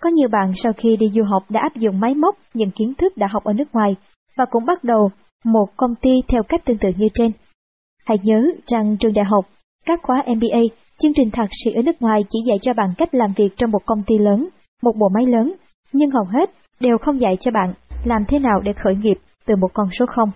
Có 0.00 0.10
nhiều 0.14 0.28
bạn 0.32 0.52
sau 0.54 0.72
khi 0.76 0.96
đi 0.96 1.06
du 1.14 1.22
học 1.24 1.42
đã 1.48 1.60
áp 1.60 1.76
dụng 1.76 2.00
máy 2.00 2.14
móc 2.14 2.36
những 2.54 2.70
kiến 2.70 2.94
thức 2.98 3.16
đã 3.16 3.26
học 3.30 3.44
ở 3.44 3.52
nước 3.52 3.72
ngoài 3.72 3.96
và 4.36 4.44
cũng 4.50 4.64
bắt 4.64 4.84
đầu 4.84 5.10
một 5.44 5.66
công 5.76 5.94
ty 5.94 6.10
theo 6.28 6.42
cách 6.48 6.60
tương 6.64 6.78
tự 6.78 6.88
như 6.96 7.06
trên. 7.14 7.30
Hãy 8.06 8.18
nhớ 8.22 8.42
rằng 8.66 8.96
trường 9.00 9.12
đại 9.12 9.24
học, 9.24 9.44
các 9.86 10.00
khóa 10.02 10.24
MBA, 10.26 10.74
chương 10.98 11.12
trình 11.14 11.30
thạc 11.30 11.48
sĩ 11.64 11.70
ở 11.74 11.82
nước 11.82 12.02
ngoài 12.02 12.20
chỉ 12.28 12.38
dạy 12.46 12.56
cho 12.62 12.72
bạn 12.72 12.94
cách 12.98 13.14
làm 13.14 13.32
việc 13.36 13.48
trong 13.56 13.70
một 13.70 13.86
công 13.86 14.02
ty 14.06 14.18
lớn, 14.18 14.48
một 14.82 14.92
bộ 14.96 15.08
máy 15.08 15.26
lớn, 15.26 15.54
nhưng 15.92 16.10
hầu 16.10 16.24
hết 16.24 16.50
đều 16.80 16.98
không 16.98 17.20
dạy 17.20 17.36
cho 17.40 17.50
bạn 17.50 17.74
làm 18.04 18.24
thế 18.28 18.38
nào 18.38 18.60
để 18.64 18.72
khởi 18.72 18.94
nghiệp 18.96 19.16
từ 19.46 19.56
một 19.56 19.68
con 19.74 19.88
số 19.98 20.06
0. 20.06 20.30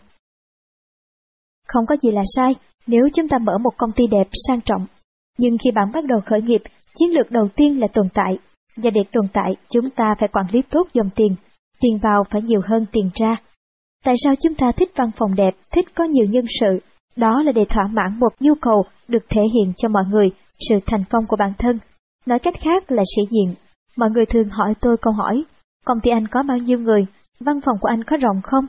Không 1.68 1.86
có 1.86 1.96
gì 2.02 2.10
là 2.10 2.22
sai 2.36 2.54
nếu 2.86 3.08
chúng 3.14 3.28
ta 3.28 3.38
mở 3.38 3.58
một 3.58 3.70
công 3.76 3.92
ty 3.92 4.04
đẹp 4.10 4.28
sang 4.48 4.60
trọng, 4.60 4.86
nhưng 5.38 5.56
khi 5.64 5.70
bạn 5.74 5.92
bắt 5.94 6.04
đầu 6.04 6.20
khởi 6.26 6.42
nghiệp, 6.42 6.62
chiến 6.94 7.10
lược 7.10 7.30
đầu 7.30 7.48
tiên 7.56 7.80
là 7.80 7.86
tồn 7.92 8.08
tại, 8.14 8.38
và 8.76 8.90
để 8.90 9.00
tồn 9.12 9.24
tại 9.32 9.52
chúng 9.70 9.90
ta 9.90 10.14
phải 10.18 10.28
quản 10.32 10.46
lý 10.52 10.62
tốt 10.70 10.88
dòng 10.92 11.10
tiền. 11.16 11.34
tiền 11.80 11.98
vào 12.02 12.24
phải 12.30 12.42
nhiều 12.42 12.60
hơn 12.64 12.86
tiền 12.92 13.10
ra. 13.14 13.36
Tại 14.04 14.14
sao 14.24 14.34
chúng 14.42 14.54
ta 14.54 14.72
thích 14.72 14.90
văn 14.96 15.10
phòng 15.16 15.34
đẹp, 15.34 15.50
thích 15.72 15.94
có 15.94 16.04
nhiều 16.04 16.26
nhân 16.30 16.44
sự? 16.60 16.78
Đó 17.16 17.42
là 17.42 17.52
để 17.52 17.64
thỏa 17.68 17.86
mãn 17.86 18.20
một 18.20 18.32
nhu 18.40 18.54
cầu 18.54 18.84
được 19.08 19.22
thể 19.28 19.40
hiện 19.54 19.72
cho 19.76 19.88
mọi 19.88 20.04
người, 20.10 20.30
sự 20.68 20.74
thành 20.86 21.04
công 21.10 21.26
của 21.26 21.36
bản 21.36 21.52
thân. 21.58 21.78
Nói 22.26 22.38
cách 22.38 22.54
khác 22.60 22.90
là 22.92 23.02
sĩ 23.16 23.22
diện. 23.30 23.54
Mọi 23.96 24.10
người 24.10 24.26
thường 24.26 24.48
hỏi 24.50 24.74
tôi 24.80 24.96
câu 24.96 25.12
hỏi, 25.12 25.44
công 25.84 26.00
ty 26.02 26.10
anh 26.10 26.28
có 26.28 26.42
bao 26.48 26.56
nhiêu 26.58 26.78
người, 26.78 27.06
văn 27.40 27.60
phòng 27.60 27.76
của 27.80 27.88
anh 27.88 28.04
có 28.04 28.16
rộng 28.16 28.40
không? 28.42 28.66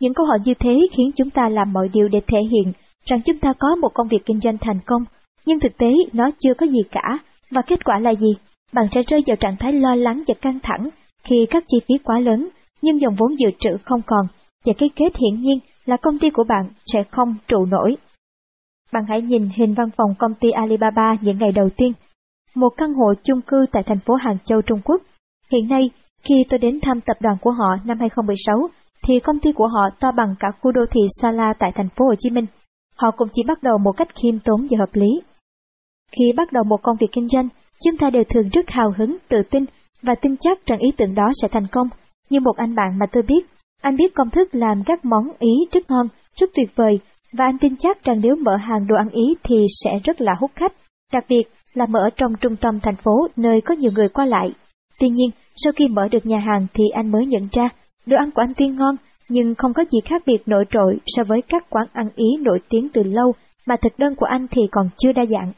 Những 0.00 0.14
câu 0.14 0.26
hỏi 0.26 0.38
như 0.44 0.52
thế 0.60 0.74
khiến 0.96 1.10
chúng 1.16 1.30
ta 1.30 1.48
làm 1.48 1.72
mọi 1.72 1.88
điều 1.92 2.08
để 2.08 2.20
thể 2.26 2.38
hiện 2.50 2.72
rằng 3.06 3.22
chúng 3.22 3.38
ta 3.38 3.52
có 3.58 3.76
một 3.76 3.88
công 3.94 4.08
việc 4.08 4.26
kinh 4.26 4.40
doanh 4.40 4.58
thành 4.60 4.80
công, 4.86 5.04
nhưng 5.46 5.60
thực 5.60 5.76
tế 5.78 5.86
nó 6.12 6.30
chưa 6.38 6.54
có 6.54 6.66
gì 6.66 6.80
cả, 6.90 7.18
và 7.50 7.62
kết 7.62 7.84
quả 7.84 7.98
là 7.98 8.14
gì? 8.14 8.34
Bạn 8.72 8.86
sẽ 8.92 9.00
rơi 9.02 9.20
vào 9.26 9.36
trạng 9.36 9.56
thái 9.56 9.72
lo 9.72 9.94
lắng 9.94 10.22
và 10.26 10.34
căng 10.40 10.58
thẳng 10.62 10.90
khi 11.24 11.36
các 11.50 11.64
chi 11.68 11.78
phí 11.88 11.94
quá 12.04 12.20
lớn, 12.20 12.48
nhưng 12.82 13.00
dòng 13.00 13.16
vốn 13.18 13.38
dự 13.38 13.48
trữ 13.58 13.70
không 13.84 14.00
còn, 14.06 14.26
và 14.66 14.72
cái 14.78 14.90
kết 14.96 15.16
hiển 15.16 15.40
nhiên 15.40 15.58
là 15.84 15.96
công 16.02 16.18
ty 16.18 16.30
của 16.30 16.44
bạn 16.44 16.70
sẽ 16.86 17.02
không 17.10 17.34
trụ 17.48 17.66
nổi. 17.66 17.96
Bạn 18.92 19.04
hãy 19.08 19.22
nhìn 19.22 19.48
hình 19.56 19.74
văn 19.74 19.90
phòng 19.96 20.14
công 20.18 20.34
ty 20.34 20.50
Alibaba 20.50 21.16
những 21.20 21.38
ngày 21.38 21.52
đầu 21.52 21.68
tiên. 21.76 21.92
Một 22.54 22.68
căn 22.76 22.94
hộ 22.94 23.14
chung 23.22 23.40
cư 23.40 23.66
tại 23.72 23.82
thành 23.86 23.98
phố 24.06 24.14
Hàng 24.14 24.38
Châu, 24.44 24.62
Trung 24.62 24.80
Quốc. 24.84 25.02
Hiện 25.52 25.68
nay, 25.68 25.90
khi 26.24 26.34
tôi 26.48 26.58
đến 26.58 26.80
thăm 26.82 27.00
tập 27.00 27.16
đoàn 27.20 27.36
của 27.40 27.50
họ 27.50 27.76
năm 27.84 27.98
2016, 28.00 28.68
thì 29.02 29.20
công 29.20 29.38
ty 29.40 29.52
của 29.52 29.66
họ 29.66 29.90
to 30.00 30.12
bằng 30.16 30.34
cả 30.38 30.48
khu 30.60 30.72
đô 30.72 30.80
thị 30.90 31.00
Sala 31.22 31.52
tại 31.58 31.72
thành 31.74 31.88
phố 31.88 32.04
Hồ 32.04 32.14
Chí 32.18 32.30
Minh. 32.30 32.46
Họ 32.98 33.10
cũng 33.10 33.28
chỉ 33.32 33.42
bắt 33.46 33.62
đầu 33.62 33.78
một 33.78 33.92
cách 33.96 34.08
khiêm 34.14 34.38
tốn 34.38 34.66
và 34.70 34.76
hợp 34.78 34.90
lý. 34.92 35.08
Khi 36.12 36.24
bắt 36.36 36.52
đầu 36.52 36.64
một 36.64 36.82
công 36.82 36.96
việc 37.00 37.08
kinh 37.12 37.28
doanh, 37.28 37.48
chúng 37.84 37.96
ta 37.96 38.10
đều 38.10 38.24
thường 38.24 38.48
rất 38.52 38.70
hào 38.70 38.92
hứng, 38.96 39.16
tự 39.28 39.38
tin 39.50 39.64
và 40.02 40.14
tin 40.20 40.36
chắc 40.36 40.66
rằng 40.66 40.78
ý 40.78 40.88
tưởng 40.96 41.14
đó 41.14 41.30
sẽ 41.42 41.48
thành 41.48 41.66
công. 41.72 41.88
Như 42.30 42.40
một 42.40 42.56
anh 42.56 42.74
bạn 42.74 42.98
mà 42.98 43.06
tôi 43.12 43.22
biết, 43.22 43.46
anh 43.82 43.96
biết 43.96 44.14
công 44.14 44.30
thức 44.30 44.54
làm 44.54 44.82
các 44.86 45.04
món 45.04 45.24
Ý 45.38 45.52
rất 45.72 45.90
ngon, 45.90 46.08
rất 46.40 46.50
tuyệt 46.54 46.70
vời, 46.76 47.00
và 47.32 47.44
anh 47.44 47.58
tin 47.58 47.76
chắc 47.76 48.04
rằng 48.04 48.20
nếu 48.22 48.36
mở 48.36 48.56
hàng 48.56 48.86
đồ 48.86 48.96
ăn 48.96 49.08
Ý 49.08 49.34
thì 49.42 49.56
sẽ 49.84 49.90
rất 50.04 50.20
là 50.20 50.32
hút 50.40 50.50
khách, 50.54 50.72
đặc 51.12 51.24
biệt 51.28 51.42
là 51.74 51.86
mở 51.86 52.10
trong 52.16 52.32
trung 52.40 52.56
tâm 52.56 52.80
thành 52.80 52.96
phố 52.96 53.28
nơi 53.36 53.60
có 53.64 53.74
nhiều 53.74 53.90
người 53.94 54.08
qua 54.08 54.24
lại. 54.24 54.48
Tuy 55.00 55.08
nhiên, 55.08 55.30
sau 55.56 55.72
khi 55.76 55.88
mở 55.88 56.08
được 56.08 56.26
nhà 56.26 56.38
hàng 56.38 56.66
thì 56.74 56.84
anh 56.94 57.10
mới 57.10 57.26
nhận 57.26 57.48
ra, 57.52 57.68
đồ 58.06 58.16
ăn 58.16 58.30
của 58.30 58.42
anh 58.42 58.52
tuy 58.56 58.68
ngon, 58.68 58.96
nhưng 59.28 59.54
không 59.54 59.72
có 59.72 59.84
gì 59.90 59.98
khác 60.04 60.22
biệt 60.26 60.38
nổi 60.46 60.64
trội 60.70 60.98
so 61.06 61.22
với 61.28 61.42
các 61.48 61.70
quán 61.70 61.86
ăn 61.92 62.08
Ý 62.16 62.26
nổi 62.40 62.58
tiếng 62.68 62.88
từ 62.88 63.02
lâu, 63.02 63.32
mà 63.66 63.76
thực 63.82 63.98
đơn 63.98 64.14
của 64.16 64.26
anh 64.26 64.46
thì 64.50 64.62
còn 64.72 64.88
chưa 64.96 65.12
đa 65.12 65.22
dạng. 65.24 65.52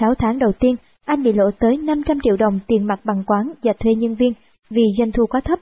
6 0.00 0.14
tháng 0.18 0.38
đầu 0.38 0.52
tiên, 0.60 0.76
anh 1.06 1.22
bị 1.22 1.32
lỗ 1.32 1.50
tới 1.58 1.76
500 1.76 2.18
triệu 2.22 2.36
đồng 2.36 2.58
tiền 2.66 2.86
mặt 2.86 3.00
bằng 3.04 3.22
quán 3.26 3.52
và 3.62 3.72
thuê 3.78 3.92
nhân 3.94 4.14
viên 4.14 4.32
vì 4.70 4.82
doanh 4.98 5.12
thu 5.12 5.26
quá 5.26 5.40
thấp. 5.44 5.58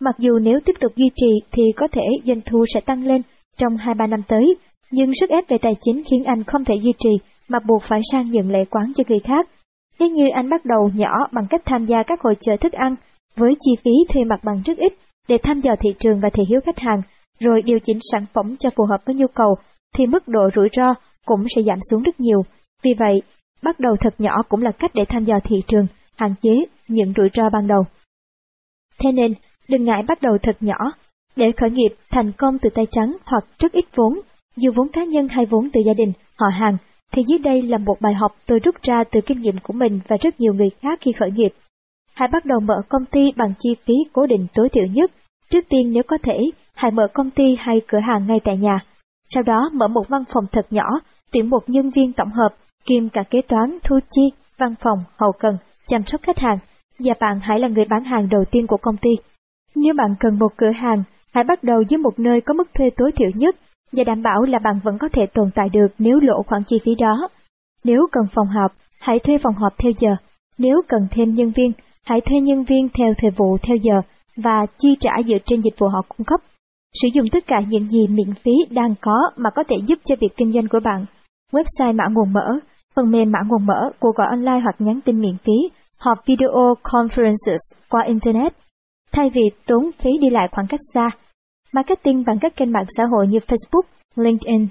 Mặc 0.00 0.14
dù 0.18 0.38
nếu 0.38 0.60
tiếp 0.64 0.72
tục 0.80 0.92
duy 0.96 1.10
trì 1.16 1.32
thì 1.52 1.62
có 1.76 1.86
thể 1.92 2.02
doanh 2.24 2.40
thu 2.46 2.64
sẽ 2.74 2.80
tăng 2.86 3.04
lên 3.04 3.22
trong 3.58 3.76
2-3 3.76 4.08
năm 4.08 4.20
tới, 4.28 4.56
nhưng 4.90 5.14
sức 5.20 5.30
ép 5.30 5.48
về 5.48 5.56
tài 5.62 5.72
chính 5.80 6.02
khiến 6.10 6.24
anh 6.24 6.44
không 6.44 6.64
thể 6.64 6.74
duy 6.82 6.92
trì 6.98 7.10
mà 7.48 7.58
buộc 7.66 7.82
phải 7.82 8.00
sang 8.12 8.24
nhận 8.30 8.50
lệ 8.50 8.64
quán 8.70 8.92
cho 8.96 9.04
người 9.08 9.18
khác. 9.24 9.48
Nếu 10.00 10.08
như 10.10 10.28
anh 10.34 10.50
bắt 10.50 10.64
đầu 10.64 10.90
nhỏ 10.94 11.26
bằng 11.32 11.46
cách 11.50 11.62
tham 11.64 11.84
gia 11.84 12.02
các 12.06 12.20
hội 12.20 12.34
chợ 12.40 12.52
thức 12.60 12.72
ăn 12.72 12.94
với 13.36 13.50
chi 13.60 13.70
phí 13.84 13.90
thuê 14.08 14.24
mặt 14.24 14.40
bằng 14.44 14.62
rất 14.64 14.78
ít 14.78 14.92
để 15.28 15.36
thăm 15.42 15.58
dò 15.58 15.72
thị 15.80 15.90
trường 15.98 16.20
và 16.22 16.28
thị 16.32 16.42
hiếu 16.48 16.60
khách 16.66 16.78
hàng, 16.78 17.02
rồi 17.40 17.62
điều 17.62 17.78
chỉnh 17.82 17.98
sản 18.12 18.24
phẩm 18.32 18.56
cho 18.58 18.70
phù 18.76 18.84
hợp 18.84 18.98
với 19.06 19.14
nhu 19.14 19.26
cầu, 19.34 19.54
thì 19.96 20.06
mức 20.06 20.28
độ 20.28 20.50
rủi 20.56 20.68
ro 20.76 20.94
cũng 21.26 21.44
sẽ 21.56 21.62
giảm 21.66 21.78
xuống 21.90 22.02
rất 22.02 22.20
nhiều. 22.20 22.42
Vì 22.82 22.94
vậy, 22.98 23.22
bắt 23.62 23.80
đầu 23.80 23.96
thật 24.00 24.14
nhỏ 24.18 24.42
cũng 24.48 24.62
là 24.62 24.70
cách 24.78 24.90
để 24.94 25.04
tham 25.08 25.24
dò 25.24 25.34
thị 25.44 25.56
trường, 25.66 25.86
hạn 26.16 26.34
chế 26.42 26.50
những 26.88 27.12
rủi 27.16 27.28
ro 27.34 27.50
ban 27.52 27.66
đầu. 27.66 27.82
Thế 28.98 29.12
nên, 29.12 29.34
đừng 29.68 29.84
ngại 29.84 30.02
bắt 30.08 30.22
đầu 30.22 30.38
thật 30.42 30.56
nhỏ, 30.60 30.92
để 31.36 31.52
khởi 31.56 31.70
nghiệp 31.70 31.94
thành 32.10 32.32
công 32.32 32.58
từ 32.58 32.70
tay 32.74 32.84
trắng 32.90 33.16
hoặc 33.24 33.44
rất 33.58 33.72
ít 33.72 33.84
vốn, 33.94 34.20
dù 34.56 34.70
vốn 34.74 34.88
cá 34.88 35.04
nhân 35.04 35.28
hay 35.28 35.46
vốn 35.46 35.70
từ 35.72 35.80
gia 35.86 35.94
đình, 35.94 36.12
họ 36.36 36.46
hàng, 36.52 36.76
thì 37.12 37.22
dưới 37.26 37.38
đây 37.38 37.62
là 37.62 37.78
một 37.78 37.96
bài 38.00 38.14
học 38.14 38.32
tôi 38.46 38.58
rút 38.58 38.74
ra 38.82 39.04
từ 39.10 39.20
kinh 39.26 39.40
nghiệm 39.40 39.58
của 39.62 39.72
mình 39.72 40.00
và 40.08 40.16
rất 40.20 40.40
nhiều 40.40 40.54
người 40.54 40.70
khác 40.80 40.98
khi 41.02 41.12
khởi 41.12 41.30
nghiệp. 41.30 41.50
Hãy 42.14 42.28
bắt 42.32 42.44
đầu 42.44 42.60
mở 42.60 42.74
công 42.88 43.04
ty 43.04 43.32
bằng 43.36 43.54
chi 43.58 43.68
phí 43.86 43.94
cố 44.12 44.26
định 44.26 44.46
tối 44.54 44.68
thiểu 44.68 44.86
nhất. 44.86 45.10
Trước 45.50 45.64
tiên 45.68 45.92
nếu 45.92 46.02
có 46.06 46.18
thể, 46.22 46.38
hãy 46.74 46.90
mở 46.90 47.08
công 47.12 47.30
ty 47.30 47.56
hay 47.58 47.80
cửa 47.88 47.98
hàng 47.98 48.26
ngay 48.26 48.38
tại 48.44 48.56
nhà. 48.56 48.78
Sau 49.28 49.42
đó 49.42 49.70
mở 49.72 49.88
một 49.88 50.08
văn 50.08 50.24
phòng 50.34 50.44
thật 50.52 50.66
nhỏ, 50.70 50.86
tuyển 51.32 51.50
một 51.50 51.60
nhân 51.66 51.90
viên 51.90 52.12
tổng 52.12 52.30
hợp, 52.30 52.54
kiêm 52.88 53.08
cả 53.08 53.22
kế 53.30 53.38
toán, 53.48 53.78
thu 53.84 53.98
chi, 54.10 54.22
văn 54.58 54.74
phòng, 54.80 54.98
hậu 55.16 55.32
cần, 55.32 55.56
chăm 55.86 56.02
sóc 56.02 56.20
khách 56.22 56.38
hàng, 56.38 56.58
và 56.98 57.14
bạn 57.20 57.40
hãy 57.42 57.58
là 57.58 57.68
người 57.68 57.84
bán 57.90 58.04
hàng 58.04 58.28
đầu 58.28 58.44
tiên 58.50 58.66
của 58.66 58.76
công 58.82 58.96
ty. 58.96 59.10
Nếu 59.74 59.94
bạn 59.94 60.14
cần 60.20 60.38
một 60.38 60.52
cửa 60.56 60.70
hàng, 60.70 61.02
hãy 61.34 61.44
bắt 61.44 61.64
đầu 61.64 61.82
với 61.90 61.98
một 61.98 62.18
nơi 62.18 62.40
có 62.40 62.54
mức 62.54 62.74
thuê 62.74 62.90
tối 62.96 63.12
thiểu 63.12 63.30
nhất 63.34 63.56
và 63.96 64.04
đảm 64.04 64.22
bảo 64.22 64.42
là 64.42 64.58
bạn 64.58 64.80
vẫn 64.84 64.98
có 64.98 65.08
thể 65.12 65.22
tồn 65.34 65.50
tại 65.54 65.68
được 65.72 65.86
nếu 65.98 66.20
lỗ 66.20 66.42
khoản 66.42 66.62
chi 66.66 66.78
phí 66.84 66.94
đó. 66.94 67.28
Nếu 67.84 68.06
cần 68.12 68.24
phòng 68.34 68.46
họp, 68.46 68.72
hãy 69.00 69.18
thuê 69.18 69.38
phòng 69.38 69.54
họp 69.54 69.72
theo 69.78 69.92
giờ. 69.98 70.10
Nếu 70.58 70.82
cần 70.88 71.08
thêm 71.10 71.34
nhân 71.34 71.52
viên, 71.56 71.72
hãy 72.04 72.20
thuê 72.20 72.40
nhân 72.40 72.64
viên 72.64 72.88
theo 72.88 73.12
thời 73.18 73.30
vụ 73.30 73.58
theo 73.62 73.76
giờ 73.76 73.94
và 74.36 74.66
chi 74.78 74.96
trả 75.00 75.10
dựa 75.26 75.38
trên 75.46 75.60
dịch 75.60 75.78
vụ 75.78 75.88
họ 75.88 76.02
cung 76.08 76.24
cấp. 76.24 76.40
Sử 77.02 77.08
dụng 77.12 77.26
tất 77.32 77.44
cả 77.46 77.56
những 77.68 77.88
gì 77.88 78.06
miễn 78.08 78.34
phí 78.34 78.52
đang 78.70 78.94
có 79.00 79.30
mà 79.36 79.50
có 79.54 79.62
thể 79.68 79.76
giúp 79.86 79.98
cho 80.04 80.16
việc 80.20 80.36
kinh 80.36 80.52
doanh 80.52 80.68
của 80.68 80.80
bạn. 80.84 81.04
Website 81.52 81.96
mã 81.96 82.04
nguồn 82.10 82.32
mở, 82.32 82.58
phần 82.96 83.10
mềm 83.10 83.32
mã 83.32 83.38
nguồn 83.46 83.66
mở, 83.66 83.90
cuộc 84.00 84.16
gọi 84.16 84.26
online 84.30 84.60
hoặc 84.60 84.76
nhắn 84.78 85.00
tin 85.04 85.20
miễn 85.20 85.36
phí, 85.38 85.70
họp 86.00 86.18
video 86.26 86.74
conferences 86.82 87.76
qua 87.90 88.02
Internet. 88.06 88.52
Thay 89.12 89.30
vì 89.34 89.42
tốn 89.66 89.90
phí 89.98 90.10
đi 90.20 90.30
lại 90.30 90.48
khoảng 90.52 90.66
cách 90.66 90.80
xa, 90.94 91.10
marketing 91.72 92.24
bằng 92.26 92.38
các 92.40 92.56
kênh 92.56 92.72
mạng 92.72 92.86
xã 92.96 93.04
hội 93.04 93.26
như 93.26 93.38
Facebook, 93.38 93.82
LinkedIn. 94.16 94.66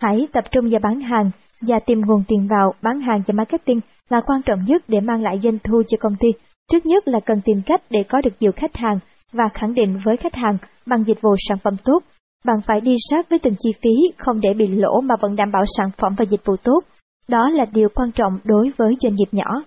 Hãy 0.00 0.28
tập 0.32 0.44
trung 0.50 0.70
vào 0.70 0.80
bán 0.82 1.00
hàng 1.00 1.30
và 1.60 1.78
tìm 1.86 2.00
nguồn 2.00 2.24
tiền 2.28 2.48
vào 2.50 2.74
bán 2.82 3.00
hàng 3.00 3.22
và 3.26 3.32
marketing 3.32 3.80
là 4.08 4.20
quan 4.26 4.42
trọng 4.42 4.64
nhất 4.64 4.82
để 4.88 5.00
mang 5.00 5.22
lại 5.22 5.40
doanh 5.42 5.58
thu 5.64 5.82
cho 5.88 5.98
công 6.00 6.16
ty. 6.20 6.28
Trước 6.70 6.86
nhất 6.86 7.08
là 7.08 7.20
cần 7.26 7.40
tìm 7.44 7.62
cách 7.66 7.82
để 7.90 8.00
có 8.08 8.20
được 8.20 8.34
nhiều 8.40 8.52
khách 8.56 8.76
hàng 8.76 8.98
và 9.32 9.44
khẳng 9.54 9.74
định 9.74 10.00
với 10.04 10.16
khách 10.16 10.34
hàng 10.34 10.56
bằng 10.86 11.04
dịch 11.04 11.20
vụ 11.20 11.34
sản 11.48 11.58
phẩm 11.58 11.76
tốt. 11.84 12.02
Bạn 12.44 12.56
phải 12.66 12.80
đi 12.80 12.94
sát 13.10 13.30
với 13.30 13.38
từng 13.38 13.54
chi 13.58 13.70
phí 13.82 13.90
không 14.18 14.40
để 14.40 14.54
bị 14.54 14.66
lỗ 14.66 15.00
mà 15.00 15.14
vẫn 15.20 15.36
đảm 15.36 15.52
bảo 15.52 15.62
sản 15.76 15.90
phẩm 15.98 16.14
và 16.18 16.24
dịch 16.24 16.40
vụ 16.44 16.56
tốt. 16.64 16.80
Đó 17.28 17.50
là 17.50 17.64
điều 17.72 17.88
quan 17.94 18.12
trọng 18.12 18.38
đối 18.44 18.70
với 18.76 18.92
doanh 19.00 19.14
nghiệp 19.14 19.28
nhỏ. 19.32 19.62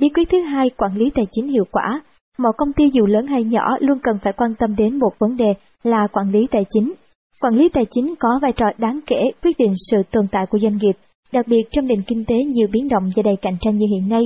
Bí 0.00 0.08
quyết 0.08 0.28
thứ 0.30 0.40
hai, 0.40 0.70
quản 0.76 0.96
lý 0.96 1.10
tài 1.14 1.24
chính 1.30 1.48
hiệu 1.48 1.64
quả. 1.72 2.00
mọi 2.38 2.52
công 2.56 2.72
ty 2.72 2.90
dù 2.92 3.06
lớn 3.06 3.26
hay 3.26 3.44
nhỏ 3.44 3.76
luôn 3.80 3.98
cần 4.02 4.18
phải 4.22 4.32
quan 4.36 4.54
tâm 4.58 4.76
đến 4.76 4.98
một 4.98 5.10
vấn 5.18 5.36
đề 5.36 5.52
là 5.82 6.06
quản 6.12 6.30
lý 6.30 6.46
tài 6.50 6.62
chính. 6.70 6.92
Quản 7.40 7.54
lý 7.54 7.68
tài 7.68 7.84
chính 7.90 8.14
có 8.18 8.28
vai 8.42 8.52
trò 8.52 8.66
đáng 8.78 9.00
kể 9.06 9.20
quyết 9.42 9.58
định 9.58 9.72
sự 9.90 9.96
tồn 10.12 10.26
tại 10.32 10.44
của 10.50 10.58
doanh 10.58 10.76
nghiệp, 10.76 10.96
đặc 11.32 11.46
biệt 11.48 11.62
trong 11.70 11.86
nền 11.86 12.02
kinh 12.06 12.24
tế 12.24 12.34
nhiều 12.34 12.68
biến 12.72 12.88
động 12.88 13.10
và 13.16 13.22
đầy 13.22 13.36
cạnh 13.42 13.56
tranh 13.60 13.76
như 13.76 13.86
hiện 13.90 14.08
nay. 14.08 14.22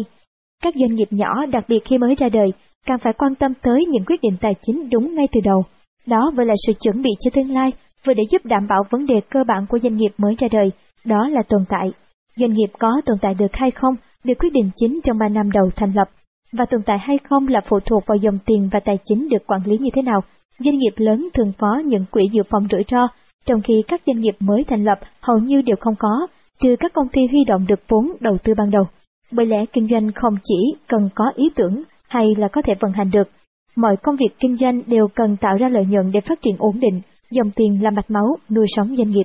Các 0.62 0.74
doanh 0.74 0.94
nghiệp 0.94 1.08
nhỏ, 1.10 1.46
đặc 1.52 1.64
biệt 1.68 1.84
khi 1.84 1.98
mới 1.98 2.14
ra 2.14 2.28
đời, 2.28 2.50
càng 2.86 2.98
phải 2.98 3.12
quan 3.18 3.34
tâm 3.34 3.52
tới 3.62 3.84
những 3.88 4.04
quyết 4.04 4.20
định 4.22 4.36
tài 4.40 4.52
chính 4.62 4.90
đúng 4.90 5.14
ngay 5.14 5.28
từ 5.32 5.40
đầu. 5.44 5.62
Đó 6.06 6.32
vừa 6.36 6.44
là 6.44 6.54
sự 6.66 6.72
chuẩn 6.80 7.02
bị 7.02 7.10
cho 7.20 7.30
tương 7.34 7.54
lai, 7.54 7.70
vừa 8.06 8.14
để 8.14 8.22
giúp 8.30 8.44
đảm 8.44 8.66
bảo 8.68 8.82
vấn 8.90 9.06
đề 9.06 9.14
cơ 9.30 9.44
bản 9.44 9.66
của 9.68 9.78
doanh 9.78 9.96
nghiệp 9.96 10.12
mới 10.18 10.34
ra 10.38 10.48
đời, 10.52 10.70
đó 11.04 11.28
là 11.28 11.42
tồn 11.48 11.64
tại. 11.68 11.88
Doanh 12.36 12.52
nghiệp 12.52 12.70
có 12.78 13.00
tồn 13.06 13.16
tại 13.20 13.34
được 13.34 13.52
hay 13.52 13.70
không 13.70 13.94
được 14.24 14.34
quyết 14.38 14.52
định 14.52 14.70
chính 14.76 15.00
trong 15.04 15.18
3 15.18 15.28
năm 15.28 15.50
đầu 15.50 15.70
thành 15.76 15.92
lập, 15.94 16.08
và 16.52 16.64
tồn 16.70 16.82
tại 16.86 16.98
hay 16.98 17.18
không 17.24 17.48
là 17.48 17.60
phụ 17.68 17.80
thuộc 17.80 18.02
vào 18.06 18.16
dòng 18.16 18.38
tiền 18.46 18.68
và 18.72 18.80
tài 18.84 18.98
chính 19.04 19.28
được 19.28 19.46
quản 19.46 19.60
lý 19.64 19.78
như 19.78 19.90
thế 19.94 20.02
nào. 20.02 20.20
Doanh 20.58 20.78
nghiệp 20.78 20.92
lớn 20.96 21.28
thường 21.34 21.52
có 21.58 21.78
những 21.84 22.04
quỹ 22.10 22.28
dự 22.32 22.42
phòng 22.50 22.66
rủi 22.70 22.84
ro, 22.90 23.08
trong 23.46 23.60
khi 23.62 23.82
các 23.88 24.00
doanh 24.06 24.20
nghiệp 24.20 24.36
mới 24.40 24.64
thành 24.64 24.84
lập 24.84 24.98
hầu 25.20 25.38
như 25.38 25.62
đều 25.62 25.76
không 25.80 25.94
có, 25.98 26.26
trừ 26.60 26.76
các 26.80 26.92
công 26.92 27.08
ty 27.08 27.26
huy 27.26 27.44
động 27.44 27.66
được 27.68 27.80
vốn 27.88 28.12
đầu 28.20 28.38
tư 28.44 28.52
ban 28.58 28.70
đầu. 28.70 28.84
Bởi 29.32 29.46
lẽ 29.46 29.64
kinh 29.72 29.88
doanh 29.90 30.12
không 30.12 30.34
chỉ 30.42 30.56
cần 30.88 31.08
có 31.14 31.24
ý 31.34 31.50
tưởng 31.54 31.82
hay 32.08 32.26
là 32.36 32.48
có 32.48 32.62
thể 32.66 32.72
vận 32.80 32.92
hành 32.92 33.10
được. 33.10 33.28
Mọi 33.76 33.96
công 34.02 34.16
việc 34.16 34.38
kinh 34.38 34.56
doanh 34.56 34.82
đều 34.86 35.08
cần 35.14 35.36
tạo 35.36 35.56
ra 35.56 35.68
lợi 35.68 35.84
nhuận 35.88 36.12
để 36.12 36.20
phát 36.20 36.42
triển 36.42 36.56
ổn 36.58 36.80
định, 36.80 37.00
dòng 37.30 37.50
tiền 37.56 37.82
là 37.82 37.90
mạch 37.90 38.10
máu 38.10 38.36
nuôi 38.50 38.66
sống 38.76 38.96
doanh 38.96 39.10
nghiệp. 39.10 39.24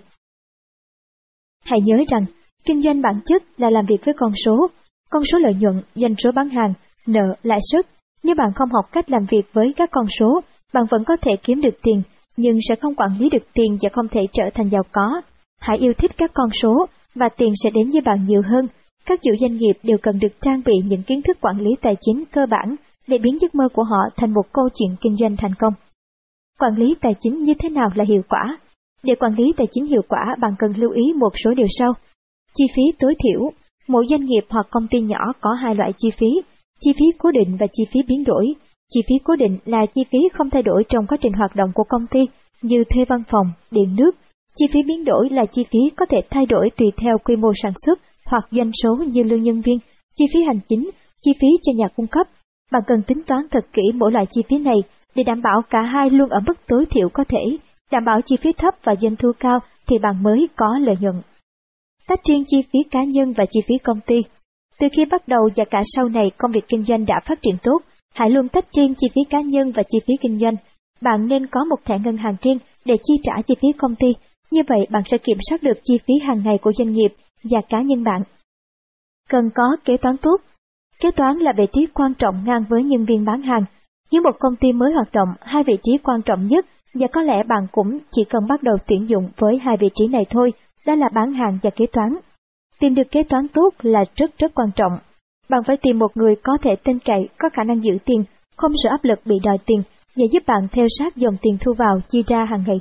Hãy 1.66 1.80
nhớ 1.86 1.96
rằng, 2.12 2.26
kinh 2.66 2.84
doanh 2.84 3.02
bản 3.02 3.22
chất 3.26 3.44
là 3.58 3.70
làm 3.70 3.86
việc 3.86 4.06
với 4.06 4.14
con 4.18 4.32
số, 4.46 4.68
con 5.10 5.24
số 5.32 5.38
lợi 5.38 5.54
nhuận, 5.60 5.82
doanh 5.96 6.16
số 6.24 6.32
bán 6.32 6.50
hàng, 6.50 6.74
nợ, 7.08 7.36
lãi 7.44 7.60
suất. 7.72 7.86
Nếu 8.24 8.36
bạn 8.36 8.54
không 8.56 8.70
học 8.74 8.86
cách 8.92 9.12
làm 9.12 9.26
việc 9.30 9.46
với 9.54 9.74
các 9.76 9.90
con 9.92 10.06
số, 10.20 10.42
bạn 10.74 10.84
vẫn 10.90 11.04
có 11.04 11.18
thể 11.22 11.32
kiếm 11.44 11.62
được 11.62 11.78
tiền, 11.84 12.02
nhưng 12.38 12.58
sẽ 12.70 12.76
không 12.76 12.96
quản 12.96 13.18
lý 13.20 13.30
được 13.30 13.44
tiền 13.54 13.78
và 13.82 13.90
không 13.94 14.08
thể 14.08 14.22
trở 14.34 14.44
thành 14.54 14.70
giàu 14.70 14.84
có. 14.92 15.22
Hãy 15.60 15.78
yêu 15.78 15.94
thích 15.98 16.12
các 16.18 16.32
con 16.34 16.50
số, 16.62 16.86
và 17.16 17.30
tiền 17.38 17.54
sẽ 17.64 17.70
đến 17.70 17.88
với 17.94 18.02
bạn 18.02 18.26
nhiều 18.26 18.42
hơn. 18.52 18.68
Các 19.06 19.20
chủ 19.24 19.32
doanh 19.40 19.58
nghiệp 19.58 19.74
đều 19.84 19.98
cần 20.02 20.20
được 20.20 20.42
trang 20.42 20.62
bị 20.66 20.74
những 20.86 21.04
kiến 21.04 21.22
thức 21.22 21.38
quản 21.42 21.60
lý 21.60 21.70
tài 21.82 21.94
chính 22.02 22.24
cơ 22.32 22.46
bản 22.46 22.76
để 23.08 23.18
biến 23.18 23.38
giấc 23.42 23.56
mơ 23.56 23.68
của 23.74 23.84
họ 23.84 23.98
thành 24.18 24.34
một 24.34 24.54
câu 24.54 24.70
chuyện 24.74 24.96
kinh 25.02 25.16
doanh 25.20 25.38
thành 25.38 25.54
công. 25.60 25.74
Quản 26.60 26.76
lý 26.76 26.96
tài 27.02 27.12
chính 27.20 27.44
như 27.44 27.54
thế 27.60 27.70
nào 27.70 27.90
là 27.96 28.04
hiệu 28.08 28.22
quả? 28.30 28.58
Để 29.04 29.16
quản 29.20 29.34
lý 29.38 29.54
tài 29.58 29.68
chính 29.72 29.86
hiệu 29.86 30.02
quả, 30.10 30.36
bạn 30.42 30.52
cần 30.60 30.72
lưu 30.78 30.92
ý 30.92 31.14
một 31.14 31.34
số 31.44 31.54
điều 31.54 31.68
sau. 31.80 31.94
Chi 32.56 32.66
phí 32.76 32.82
tối 33.00 33.16
thiểu. 33.24 33.52
Mỗi 33.88 34.06
doanh 34.10 34.26
nghiệp 34.26 34.42
hoặc 34.50 34.68
công 34.72 34.88
ty 34.88 35.00
nhỏ 35.00 35.34
có 35.42 35.54
hai 35.54 35.76
loại 35.76 35.92
chi 35.98 36.10
phí, 36.18 36.28
chi 36.80 36.92
phí 36.94 37.06
cố 37.18 37.32
định 37.32 37.58
và 37.60 37.68
chi 37.74 37.84
phí 37.92 38.00
biến 38.08 38.24
đổi. 38.24 38.54
Chi 38.94 39.02
phí 39.10 39.16
cố 39.24 39.36
định 39.36 39.58
là 39.66 39.86
chi 39.96 40.02
phí 40.12 40.20
không 40.34 40.50
thay 40.50 40.62
đổi 40.62 40.84
trong 40.90 41.08
quá 41.08 41.18
trình 41.22 41.34
hoạt 41.34 41.56
động 41.56 41.72
của 41.76 41.84
công 41.84 42.08
ty 42.08 42.20
như 42.62 42.84
thuê 42.90 43.06
văn 43.06 43.24
phòng, 43.32 43.48
điện 43.72 43.96
nước. 43.96 44.12
Chi 44.56 44.66
phí 44.72 44.80
biến 44.88 45.06
đổi 45.06 45.30
là 45.30 45.46
chi 45.52 45.66
phí 45.72 45.80
có 45.98 46.06
thể 46.10 46.18
thay 46.30 46.46
đổi 46.46 46.70
tùy 46.78 46.88
theo 46.98 47.18
quy 47.24 47.36
mô 47.36 47.52
sản 47.64 47.74
xuất 47.86 48.00
hoặc 48.26 48.48
doanh 48.52 48.72
số 48.84 48.96
như 48.96 49.24
lương 49.24 49.44
nhân 49.44 49.62
viên, 49.62 49.78
chi 50.18 50.26
phí 50.34 50.40
hành 50.48 50.60
chính, 50.70 50.90
chi 51.22 51.32
phí 51.42 51.48
cho 51.62 51.74
nhà 51.76 51.88
cung 51.96 52.08
cấp. 52.08 52.28
Bạn 52.72 52.82
cần 52.88 53.02
tính 53.08 53.24
toán 53.28 53.42
thật 53.52 53.66
kỹ 53.74 53.82
mỗi 53.96 54.12
loại 54.12 54.26
chi 54.30 54.42
phí 54.50 54.58
này 54.58 54.78
để 55.16 55.24
đảm 55.24 55.42
bảo 55.42 55.62
cả 55.70 55.82
hai 55.82 56.10
luôn 56.10 56.30
ở 56.30 56.40
mức 56.48 56.58
tối 56.68 56.86
thiểu 56.90 57.10
có 57.14 57.24
thể, 57.30 57.58
đảm 57.92 58.06
bảo 58.06 58.22
chi 58.26 58.36
phí 58.42 58.54
thấp 58.54 58.74
và 58.84 58.96
doanh 59.02 59.16
thu 59.16 59.32
cao 59.40 59.60
thì 59.88 59.98
bạn 60.02 60.24
mới 60.24 60.48
có 60.56 60.78
lợi 60.80 60.96
nhuận. 61.00 61.22
Tách 62.08 62.20
riêng 62.24 62.44
chi 62.48 62.58
phí 62.62 62.80
cá 62.92 63.00
nhân 63.04 63.34
và 63.38 63.44
chi 63.50 63.60
phí 63.68 63.78
công 63.84 64.02
ty. 64.02 64.22
Từ 64.80 64.88
khi 64.92 65.06
bắt 65.06 65.28
đầu 65.28 65.50
và 65.56 65.66
cả 65.72 65.82
sau 65.96 66.10
này 66.10 66.32
công 66.38 66.52
việc 66.52 66.68
kinh 66.68 66.84
doanh 66.84 67.06
đã 67.06 67.20
phát 67.26 67.42
triển 67.42 67.56
tốt, 67.64 67.80
hãy 68.16 68.30
luôn 68.30 68.50
tách 68.50 68.66
riêng 68.78 68.94
chi 68.98 69.08
phí 69.16 69.22
cá 69.30 69.38
nhân 69.46 69.72
và 69.72 69.84
chi 69.90 70.00
phí 70.08 70.14
kinh 70.22 70.40
doanh. 70.40 70.56
Bạn 71.02 71.28
nên 71.28 71.48
có 71.48 71.64
một 71.70 71.80
thẻ 71.86 71.96
ngân 72.04 72.18
hàng 72.18 72.36
riêng 72.42 72.58
để 72.86 72.96
chi 73.04 73.14
trả 73.24 73.34
chi 73.48 73.56
phí 73.62 73.68
công 73.78 73.96
ty, 73.96 74.08
như 74.52 74.62
vậy 74.68 74.88
bạn 74.90 75.04
sẽ 75.12 75.18
kiểm 75.18 75.38
soát 75.50 75.64
được 75.64 75.80
chi 75.84 75.98
phí 75.98 76.14
hàng 76.28 76.42
ngày 76.46 76.58
của 76.62 76.72
doanh 76.78 76.92
nghiệp 76.92 77.14
và 77.44 77.60
cá 77.70 77.78
nhân 77.82 78.04
bạn. 78.04 78.22
Cần 79.30 79.50
có 79.56 79.64
kế 79.86 79.94
toán 80.02 80.18
tốt. 80.18 80.38
Kế 81.02 81.12
toán 81.12 81.38
là 81.38 81.54
vị 81.58 81.64
trí 81.72 81.86
quan 81.94 82.14
trọng 82.14 82.46
ngang 82.46 82.66
với 82.70 82.84
nhân 82.84 83.06
viên 83.06 83.26
bán 83.26 83.42
hàng. 83.42 83.66
Với 84.12 84.22
một 84.22 84.36
công 84.40 84.56
ty 84.56 84.72
mới 84.72 84.94
hoạt 84.94 85.14
động, 85.14 85.30
hai 85.42 85.64
vị 85.64 85.78
trí 85.82 85.98
quan 85.98 86.22
trọng 86.22 86.46
nhất 86.46 86.66
và 86.94 87.08
có 87.14 87.22
lẽ 87.22 87.44
bạn 87.48 87.68
cũng 87.72 88.00
chỉ 88.12 88.24
cần 88.30 88.48
bắt 88.48 88.64
đầu 88.64 88.76
tuyển 88.88 89.10
dụng 89.10 89.30
với 89.38 89.60
hai 89.62 89.78
vị 89.80 89.88
trí 89.96 90.08
này 90.08 90.24
thôi, 90.30 90.54
đó 90.86 90.96
là 90.96 91.10
bán 91.16 91.34
hàng 91.34 91.58
và 91.64 91.70
kế 91.76 91.86
toán. 91.94 92.18
Tìm 92.80 92.96
được 92.96 93.12
kế 93.12 93.24
toán 93.24 93.48
tốt 93.48 93.70
là 93.82 94.04
rất 94.16 94.38
rất 94.38 94.52
quan 94.56 94.70
trọng. 94.76 94.98
Bạn 95.50 95.64
phải 95.64 95.78
tìm 95.78 96.00
một 96.00 96.18
người 96.18 96.36
có 96.44 96.58
thể 96.62 96.72
tin 96.84 97.00
cậy, 97.00 97.30
có 97.38 97.50
khả 97.54 97.64
năng 97.64 97.84
giữ 97.84 97.98
tiền, 98.06 98.24
không 98.58 98.72
sợ 98.84 98.90
áp 98.90 99.04
lực 99.04 99.20
bị 99.26 99.36
đòi 99.44 99.58
tiền 99.66 99.82
và 100.16 100.24
giúp 100.32 100.44
bạn 100.48 100.68
theo 100.72 100.86
sát 101.00 101.16
dòng 101.16 101.38
tiền 101.42 101.58
thu 101.62 101.74
vào 101.74 102.00
chi 102.08 102.24
ra 102.28 102.46
hàng 102.50 102.64
ngày. 102.68 102.78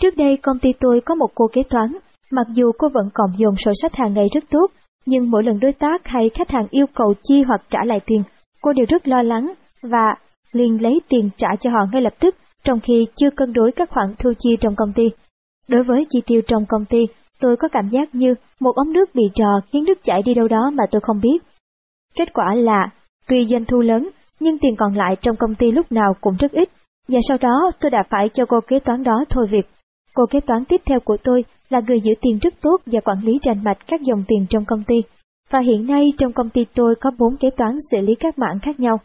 Trước 0.00 0.16
đây 0.16 0.36
công 0.36 0.58
ty 0.58 0.68
tôi 0.80 1.00
có 1.06 1.14
một 1.14 1.28
cô 1.34 1.46
kế 1.52 1.62
toán, 1.70 1.92
mặc 2.30 2.46
dù 2.54 2.72
cô 2.78 2.88
vẫn 2.88 3.08
còn 3.14 3.30
dồn 3.36 3.54
sổ 3.58 3.72
sách 3.82 3.96
hàng 3.96 4.14
ngày 4.14 4.26
rất 4.34 4.44
tốt, 4.50 4.66
nhưng 5.06 5.30
mỗi 5.30 5.42
lần 5.42 5.60
đối 5.60 5.72
tác 5.72 6.06
hay 6.06 6.30
khách 6.34 6.50
hàng 6.50 6.66
yêu 6.70 6.86
cầu 6.94 7.14
chi 7.22 7.42
hoặc 7.42 7.62
trả 7.70 7.84
lại 7.84 8.00
tiền, 8.06 8.22
cô 8.60 8.72
đều 8.72 8.86
rất 8.88 9.08
lo 9.08 9.22
lắng 9.22 9.52
và 9.82 10.14
liền 10.52 10.82
lấy 10.82 11.00
tiền 11.08 11.30
trả 11.36 11.48
cho 11.60 11.70
họ 11.70 11.78
ngay 11.92 12.02
lập 12.02 12.14
tức, 12.20 12.34
trong 12.64 12.80
khi 12.80 13.06
chưa 13.16 13.30
cân 13.30 13.52
đối 13.52 13.72
các 13.72 13.90
khoản 13.90 14.14
thu 14.18 14.32
chi 14.38 14.56
trong 14.60 14.74
công 14.76 14.92
ty. 14.92 15.08
Đối 15.68 15.82
với 15.82 16.04
chi 16.10 16.20
tiêu 16.26 16.40
trong 16.46 16.66
công 16.68 16.84
ty, 16.84 16.98
tôi 17.40 17.56
có 17.56 17.68
cảm 17.68 17.88
giác 17.88 18.14
như 18.14 18.34
một 18.60 18.72
ống 18.76 18.92
nước 18.92 19.14
bị 19.14 19.22
trò 19.34 19.60
khiến 19.72 19.84
nước 19.84 19.98
chảy 20.02 20.22
đi 20.22 20.34
đâu 20.34 20.48
đó 20.48 20.70
mà 20.74 20.84
tôi 20.90 21.00
không 21.00 21.20
biết. 21.20 21.38
Kết 22.16 22.32
quả 22.32 22.54
là, 22.54 22.90
tuy 23.28 23.46
doanh 23.46 23.64
thu 23.64 23.80
lớn, 23.80 24.08
nhưng 24.40 24.58
tiền 24.58 24.76
còn 24.78 24.96
lại 24.96 25.16
trong 25.20 25.36
công 25.36 25.54
ty 25.54 25.70
lúc 25.70 25.92
nào 25.92 26.14
cũng 26.20 26.36
rất 26.38 26.52
ít, 26.52 26.68
và 27.08 27.18
sau 27.28 27.38
đó 27.38 27.70
tôi 27.80 27.90
đã 27.90 28.02
phải 28.10 28.28
cho 28.28 28.44
cô 28.46 28.60
kế 28.66 28.78
toán 28.84 29.02
đó 29.02 29.24
thôi 29.28 29.46
việc. 29.50 29.66
Cô 30.14 30.26
kế 30.30 30.40
toán 30.40 30.64
tiếp 30.64 30.80
theo 30.86 30.98
của 31.04 31.16
tôi 31.24 31.44
là 31.68 31.80
người 31.86 32.00
giữ 32.00 32.12
tiền 32.20 32.38
rất 32.42 32.54
tốt 32.60 32.76
và 32.86 33.00
quản 33.04 33.18
lý 33.20 33.32
rành 33.42 33.64
mạch 33.64 33.78
các 33.86 34.00
dòng 34.00 34.24
tiền 34.28 34.46
trong 34.50 34.64
công 34.64 34.84
ty. 34.84 34.96
Và 35.50 35.60
hiện 35.60 35.86
nay 35.86 36.04
trong 36.18 36.32
công 36.32 36.50
ty 36.50 36.66
tôi 36.74 36.94
có 37.00 37.10
bốn 37.18 37.36
kế 37.36 37.50
toán 37.50 37.76
xử 37.90 37.98
lý 38.00 38.14
các 38.20 38.38
mảng 38.38 38.58
khác 38.62 38.80
nhau. 38.80 39.00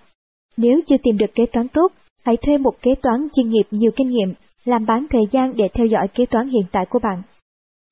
Nếu 0.58 0.80
chưa 0.88 0.96
tìm 1.04 1.18
được 1.18 1.36
kế 1.36 1.44
toán 1.54 1.68
tốt, 1.68 1.88
hãy 2.26 2.38
thuê 2.38 2.58
một 2.58 2.82
kế 2.82 2.92
toán 3.02 3.28
chuyên 3.34 3.50
nghiệp 3.50 3.68
nhiều 3.72 3.92
kinh 3.96 4.08
nghiệm, 4.08 4.34
làm 4.66 4.86
bán 4.86 5.06
thời 5.10 5.24
gian 5.32 5.56
để 5.56 5.64
theo 5.74 5.88
dõi 5.88 6.08
kế 6.14 6.26
toán 6.26 6.50
hiện 6.50 6.64
tại 6.72 6.86
của 6.90 7.00
bạn. 7.00 7.22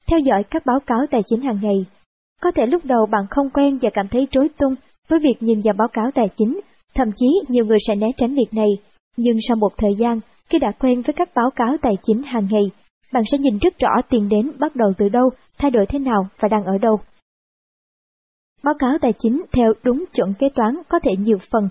Theo 0.09 0.19
dõi 0.19 0.43
các 0.51 0.65
báo 0.65 0.79
cáo 0.87 0.99
tài 1.11 1.21
chính 1.25 1.41
hàng 1.41 1.57
ngày. 1.61 1.85
Có 2.41 2.51
thể 2.51 2.65
lúc 2.65 2.85
đầu 2.85 3.05
bạn 3.11 3.21
không 3.29 3.49
quen 3.49 3.77
và 3.81 3.89
cảm 3.93 4.07
thấy 4.07 4.27
rối 4.31 4.47
tung 4.57 4.75
với 5.09 5.19
việc 5.19 5.35
nhìn 5.39 5.59
vào 5.63 5.73
báo 5.77 5.87
cáo 5.93 6.11
tài 6.15 6.27
chính, 6.35 6.59
thậm 6.95 7.07
chí 7.15 7.27
nhiều 7.47 7.65
người 7.65 7.77
sẽ 7.87 7.95
né 7.95 8.07
tránh 8.17 8.35
việc 8.35 8.49
này. 8.51 8.69
Nhưng 9.17 9.37
sau 9.47 9.57
một 9.57 9.71
thời 9.77 9.91
gian, 9.97 10.19
khi 10.49 10.59
đã 10.59 10.71
quen 10.79 11.01
với 11.01 11.13
các 11.17 11.29
báo 11.35 11.49
cáo 11.55 11.75
tài 11.81 11.93
chính 12.01 12.23
hàng 12.23 12.47
ngày, 12.51 12.63
bạn 13.13 13.23
sẽ 13.31 13.37
nhìn 13.37 13.57
rất 13.57 13.73
rõ 13.79 13.89
tiền 14.09 14.29
đến 14.29 14.51
bắt 14.59 14.75
đầu 14.75 14.93
từ 14.97 15.09
đâu, 15.09 15.29
thay 15.57 15.71
đổi 15.71 15.85
thế 15.89 15.99
nào 15.99 16.27
và 16.39 16.47
đang 16.47 16.65
ở 16.65 16.77
đâu. 16.81 16.99
Báo 18.63 18.73
cáo 18.79 18.91
tài 19.01 19.11
chính 19.17 19.43
theo 19.51 19.73
đúng 19.83 20.05
chuẩn 20.13 20.33
kế 20.39 20.47
toán 20.55 20.75
có 20.89 20.99
thể 20.99 21.11
nhiều 21.19 21.37
phần, 21.51 21.69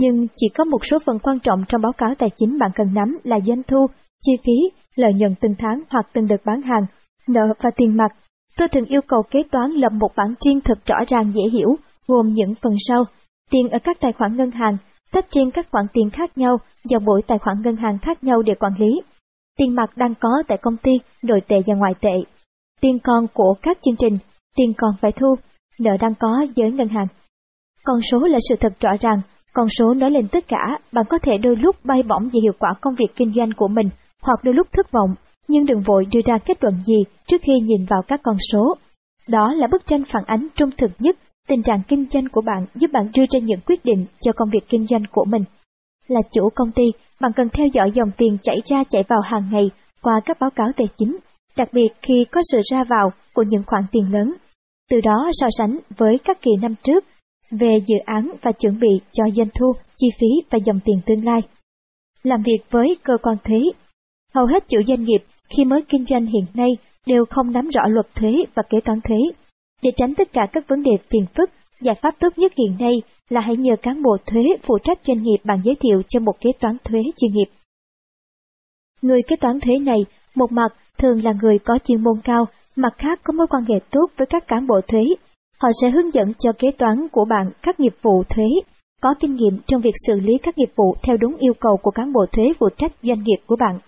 nhưng 0.00 0.26
chỉ 0.36 0.48
có 0.56 0.64
một 0.64 0.86
số 0.90 0.98
phần 1.06 1.18
quan 1.18 1.38
trọng 1.38 1.64
trong 1.68 1.82
báo 1.82 1.92
cáo 1.92 2.08
tài 2.18 2.28
chính 2.36 2.58
bạn 2.58 2.70
cần 2.74 2.94
nắm 2.94 3.18
là 3.24 3.36
doanh 3.46 3.62
thu, 3.62 3.86
chi 4.20 4.32
phí, 4.44 4.78
lợi 4.96 5.12
nhuận 5.14 5.34
từng 5.40 5.54
tháng 5.58 5.82
hoặc 5.90 6.06
từng 6.12 6.26
đợt 6.26 6.42
bán 6.44 6.62
hàng, 6.62 6.86
nợ 7.28 7.40
và 7.62 7.70
tiền 7.76 7.96
mặt. 7.96 8.08
Tôi 8.56 8.68
thường 8.68 8.84
yêu 8.84 9.00
cầu 9.08 9.22
kế 9.30 9.42
toán 9.50 9.70
lập 9.70 9.92
một 9.92 10.08
bản 10.16 10.34
riêng 10.44 10.60
thật 10.60 10.78
rõ 10.86 10.96
ràng 11.08 11.32
dễ 11.34 11.42
hiểu, 11.52 11.76
gồm 12.08 12.28
những 12.28 12.54
phần 12.62 12.72
sau, 12.88 13.04
tiền 13.50 13.68
ở 13.68 13.78
các 13.78 13.96
tài 14.00 14.12
khoản 14.12 14.36
ngân 14.36 14.50
hàng, 14.50 14.76
tách 15.12 15.32
riêng 15.32 15.50
các 15.50 15.66
khoản 15.70 15.86
tiền 15.92 16.10
khác 16.10 16.38
nhau 16.38 16.56
vào 16.90 17.00
mỗi 17.00 17.22
tài 17.26 17.38
khoản 17.38 17.56
ngân 17.62 17.76
hàng 17.76 17.98
khác 17.98 18.24
nhau 18.24 18.42
để 18.42 18.52
quản 18.60 18.72
lý, 18.78 19.00
tiền 19.58 19.74
mặt 19.74 19.96
đang 19.96 20.14
có 20.20 20.42
tại 20.48 20.58
công 20.62 20.76
ty, 20.76 20.92
nội 21.22 21.40
tệ 21.48 21.56
và 21.66 21.74
ngoại 21.74 21.92
tệ, 22.00 22.16
tiền 22.80 22.98
còn 23.04 23.26
của 23.34 23.54
các 23.62 23.78
chương 23.80 23.96
trình, 23.98 24.18
tiền 24.56 24.72
còn 24.76 24.90
phải 25.00 25.12
thu, 25.12 25.34
nợ 25.80 25.90
đang 26.00 26.14
có 26.20 26.46
với 26.56 26.70
ngân 26.72 26.88
hàng. 26.88 27.06
Con 27.84 28.00
số 28.10 28.18
là 28.18 28.38
sự 28.48 28.54
thật 28.60 28.72
rõ 28.80 28.90
ràng, 29.00 29.20
con 29.52 29.68
số 29.68 29.94
nói 29.94 30.10
lên 30.10 30.28
tất 30.32 30.48
cả, 30.48 30.78
bạn 30.92 31.04
có 31.08 31.18
thể 31.18 31.32
đôi 31.42 31.56
lúc 31.56 31.76
bay 31.84 32.02
bổng 32.02 32.22
về 32.22 32.40
hiệu 32.42 32.52
quả 32.58 32.74
công 32.80 32.94
việc 32.94 33.16
kinh 33.16 33.32
doanh 33.36 33.50
của 33.56 33.68
mình, 33.68 33.90
hoặc 34.22 34.38
đôi 34.42 34.54
lúc 34.54 34.66
thất 34.72 34.92
vọng, 34.92 35.14
nhưng 35.48 35.66
đừng 35.66 35.82
vội 35.82 36.04
đưa 36.12 36.20
ra 36.24 36.38
kết 36.44 36.64
luận 36.64 36.74
gì 36.82 36.96
trước 37.26 37.42
khi 37.42 37.52
nhìn 37.62 37.84
vào 37.90 38.02
các 38.08 38.20
con 38.22 38.36
số. 38.52 38.74
Đó 39.28 39.52
là 39.56 39.66
bức 39.66 39.86
tranh 39.86 40.04
phản 40.12 40.24
ánh 40.26 40.46
trung 40.54 40.70
thực 40.78 40.90
nhất 40.98 41.16
tình 41.48 41.62
trạng 41.62 41.82
kinh 41.88 42.06
doanh 42.12 42.24
của 42.32 42.40
bạn 42.40 42.66
giúp 42.74 42.90
bạn 42.92 43.10
đưa 43.14 43.24
ra 43.30 43.40
những 43.42 43.60
quyết 43.66 43.84
định 43.84 44.06
cho 44.20 44.32
công 44.32 44.48
việc 44.52 44.68
kinh 44.68 44.86
doanh 44.86 45.02
của 45.12 45.24
mình. 45.24 45.44
Là 46.08 46.20
chủ 46.30 46.48
công 46.54 46.70
ty, 46.70 46.84
bạn 47.20 47.32
cần 47.36 47.48
theo 47.52 47.66
dõi 47.72 47.90
dòng 47.94 48.10
tiền 48.16 48.36
chảy 48.42 48.56
ra 48.64 48.84
chảy 48.88 49.02
vào 49.08 49.20
hàng 49.24 49.48
ngày 49.52 49.70
qua 50.02 50.20
các 50.24 50.36
báo 50.40 50.50
cáo 50.50 50.66
tài 50.76 50.86
chính, 50.96 51.16
đặc 51.56 51.68
biệt 51.72 51.88
khi 52.02 52.24
có 52.32 52.40
sự 52.52 52.60
ra 52.70 52.84
vào 52.84 53.10
của 53.34 53.44
những 53.48 53.62
khoản 53.66 53.82
tiền 53.92 54.12
lớn. 54.12 54.34
Từ 54.90 55.00
đó 55.00 55.30
so 55.32 55.46
sánh 55.58 55.78
với 55.98 56.18
các 56.24 56.42
kỳ 56.42 56.50
năm 56.62 56.74
trước 56.82 57.04
về 57.50 57.78
dự 57.86 57.96
án 58.04 58.32
và 58.42 58.52
chuẩn 58.52 58.80
bị 58.80 58.88
cho 59.12 59.24
doanh 59.36 59.48
thu, 59.54 59.72
chi 59.96 60.08
phí 60.20 60.26
và 60.50 60.58
dòng 60.64 60.80
tiền 60.84 61.00
tương 61.06 61.24
lai. 61.24 61.40
Làm 62.22 62.42
việc 62.42 62.58
với 62.70 62.96
cơ 63.02 63.16
quan 63.22 63.36
thuế 63.44 63.58
Hầu 64.34 64.46
hết 64.46 64.68
chủ 64.68 64.78
doanh 64.88 65.02
nghiệp 65.04 65.24
khi 65.56 65.64
mới 65.64 65.82
kinh 65.88 66.04
doanh 66.10 66.26
hiện 66.26 66.44
nay 66.54 66.68
đều 67.06 67.24
không 67.30 67.52
nắm 67.52 67.68
rõ 67.68 67.82
luật 67.88 68.06
thuế 68.14 68.30
và 68.54 68.62
kế 68.70 68.78
toán 68.84 69.00
thuế. 69.00 69.18
Để 69.82 69.90
tránh 69.96 70.14
tất 70.14 70.32
cả 70.32 70.42
các 70.52 70.68
vấn 70.68 70.82
đề 70.82 70.90
phiền 71.10 71.26
phức, 71.34 71.50
giải 71.80 71.94
pháp 72.02 72.14
tốt 72.20 72.28
nhất 72.36 72.52
hiện 72.56 72.76
nay 72.78 72.92
là 73.28 73.40
hãy 73.40 73.56
nhờ 73.56 73.74
cán 73.82 74.02
bộ 74.02 74.16
thuế 74.26 74.42
phụ 74.62 74.78
trách 74.84 74.98
doanh 75.06 75.22
nghiệp 75.22 75.36
bạn 75.44 75.60
giới 75.64 75.74
thiệu 75.80 76.02
cho 76.08 76.20
một 76.20 76.40
kế 76.40 76.50
toán 76.60 76.76
thuế 76.84 77.00
chuyên 77.16 77.32
nghiệp. 77.32 77.48
Người 79.02 79.22
kế 79.22 79.36
toán 79.36 79.60
thuế 79.60 79.78
này, 79.78 79.98
một 80.34 80.52
mặt 80.52 80.68
thường 80.98 81.24
là 81.24 81.32
người 81.42 81.58
có 81.58 81.78
chuyên 81.84 82.02
môn 82.02 82.20
cao, 82.24 82.44
mặt 82.76 82.94
khác 82.98 83.20
có 83.22 83.32
mối 83.32 83.46
quan 83.46 83.64
hệ 83.68 83.74
tốt 83.90 84.06
với 84.16 84.26
các 84.26 84.46
cán 84.48 84.66
bộ 84.66 84.80
thuế. 84.88 85.02
Họ 85.62 85.68
sẽ 85.82 85.90
hướng 85.90 86.14
dẫn 86.14 86.32
cho 86.38 86.52
kế 86.58 86.68
toán 86.78 87.08
của 87.12 87.24
bạn 87.24 87.50
các 87.62 87.80
nghiệp 87.80 87.94
vụ 88.02 88.24
thuế, 88.28 88.44
có 89.02 89.14
kinh 89.20 89.34
nghiệm 89.34 89.58
trong 89.66 89.80
việc 89.80 89.94
xử 90.06 90.14
lý 90.14 90.32
các 90.42 90.58
nghiệp 90.58 90.72
vụ 90.76 90.94
theo 91.02 91.16
đúng 91.16 91.36
yêu 91.36 91.52
cầu 91.60 91.76
của 91.82 91.90
cán 91.90 92.12
bộ 92.12 92.26
thuế 92.32 92.44
phụ 92.60 92.68
trách 92.78 92.92
doanh 93.02 93.22
nghiệp 93.22 93.38
của 93.46 93.56
bạn. 93.56 93.78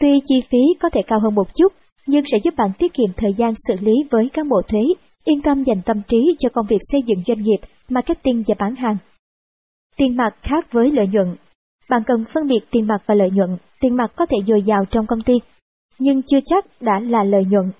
Tuy 0.00 0.20
chi 0.24 0.40
phí 0.50 0.58
có 0.80 0.88
thể 0.92 1.00
cao 1.06 1.20
hơn 1.20 1.34
một 1.34 1.54
chút, 1.54 1.72
nhưng 2.06 2.24
sẽ 2.32 2.38
giúp 2.44 2.54
bạn 2.56 2.70
tiết 2.78 2.94
kiệm 2.94 3.12
thời 3.16 3.32
gian 3.32 3.52
xử 3.68 3.74
lý 3.80 3.92
với 4.10 4.28
cán 4.32 4.48
bộ 4.48 4.62
thuế, 4.68 4.80
yên 5.24 5.40
tâm 5.42 5.62
dành 5.62 5.82
tâm 5.84 6.02
trí 6.08 6.36
cho 6.38 6.48
công 6.52 6.66
việc 6.68 6.80
xây 6.80 7.00
dựng 7.06 7.22
doanh 7.26 7.42
nghiệp, 7.42 7.58
marketing 7.88 8.42
và 8.46 8.54
bán 8.58 8.74
hàng. 8.76 8.96
Tiền 9.96 10.16
mặt 10.16 10.30
khác 10.42 10.72
với 10.72 10.90
lợi 10.90 11.06
nhuận. 11.12 11.36
Bạn 11.90 12.02
cần 12.06 12.24
phân 12.24 12.48
biệt 12.48 12.60
tiền 12.70 12.86
mặt 12.86 13.02
và 13.06 13.14
lợi 13.14 13.28
nhuận. 13.32 13.56
Tiền 13.80 13.96
mặt 13.96 14.12
có 14.16 14.26
thể 14.26 14.38
dồi 14.46 14.62
dào 14.62 14.84
trong 14.90 15.06
công 15.06 15.22
ty, 15.22 15.34
nhưng 15.98 16.22
chưa 16.22 16.40
chắc 16.44 16.64
đã 16.80 17.00
là 17.00 17.24
lợi 17.24 17.42
nhuận. 17.50 17.70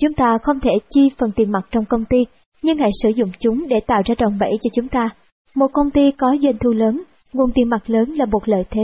Chúng 0.00 0.12
ta 0.12 0.38
không 0.42 0.60
thể 0.60 0.70
chi 0.88 1.10
phần 1.18 1.30
tiền 1.36 1.52
mặt 1.52 1.66
trong 1.70 1.84
công 1.84 2.04
ty, 2.04 2.18
nhưng 2.62 2.78
hãy 2.78 2.90
sử 3.02 3.08
dụng 3.08 3.30
chúng 3.38 3.68
để 3.68 3.76
tạo 3.86 4.02
ra 4.04 4.14
đòn 4.18 4.38
bẩy 4.38 4.50
cho 4.60 4.68
chúng 4.74 4.88
ta. 4.88 5.08
Một 5.54 5.66
công 5.72 5.90
ty 5.90 6.10
có 6.10 6.36
doanh 6.42 6.58
thu 6.58 6.70
lớn, 6.70 7.02
nguồn 7.32 7.50
tiền 7.54 7.68
mặt 7.68 7.90
lớn 7.90 8.12
là 8.12 8.24
một 8.24 8.48
lợi 8.48 8.62
thế. 8.70 8.82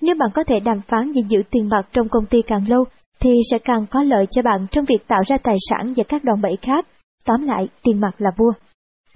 Nếu 0.00 0.14
bạn 0.18 0.28
có 0.34 0.44
thể 0.44 0.60
đàm 0.60 0.80
phán 0.88 1.12
để 1.14 1.22
giữ 1.28 1.42
tiền 1.50 1.68
mặt 1.68 1.88
trong 1.92 2.08
công 2.08 2.26
ty 2.26 2.42
càng 2.42 2.68
lâu, 2.68 2.84
thì 3.20 3.30
sẽ 3.50 3.58
càng 3.58 3.86
có 3.90 4.02
lợi 4.02 4.24
cho 4.30 4.42
bạn 4.42 4.66
trong 4.70 4.84
việc 4.84 5.08
tạo 5.08 5.20
ra 5.26 5.36
tài 5.42 5.56
sản 5.70 5.92
và 5.96 6.04
các 6.08 6.24
đòn 6.24 6.40
bẩy 6.42 6.56
khác. 6.62 6.86
Tóm 7.26 7.42
lại, 7.42 7.68
tiền 7.82 8.00
mặt 8.00 8.14
là 8.18 8.30
vua. 8.36 8.52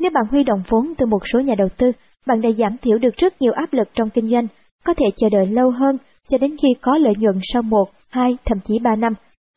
Nếu 0.01 0.10
bạn 0.14 0.24
huy 0.31 0.44
động 0.44 0.62
vốn 0.68 0.94
từ 0.98 1.06
một 1.06 1.23
số 1.32 1.40
nhà 1.40 1.55
đầu 1.59 1.68
tư, 1.78 1.93
bạn 2.27 2.40
đã 2.40 2.51
giảm 2.59 2.77
thiểu 2.82 2.98
được 2.98 3.16
rất 3.16 3.43
nhiều 3.43 3.52
áp 3.52 3.73
lực 3.73 3.89
trong 3.94 4.10
kinh 4.10 4.28
doanh, 4.28 4.47
có 4.85 4.94
thể 4.94 5.06
chờ 5.16 5.28
đợi 5.28 5.47
lâu 5.47 5.70
hơn 5.70 5.98
cho 6.28 6.39
đến 6.39 6.56
khi 6.62 6.68
có 6.81 6.98
lợi 6.98 7.12
nhuận 7.18 7.39
sau 7.43 7.62
1, 7.62 7.85
2, 8.10 8.36
thậm 8.44 8.59
chí 8.64 8.78
3 8.82 8.97
năm. 8.97 9.12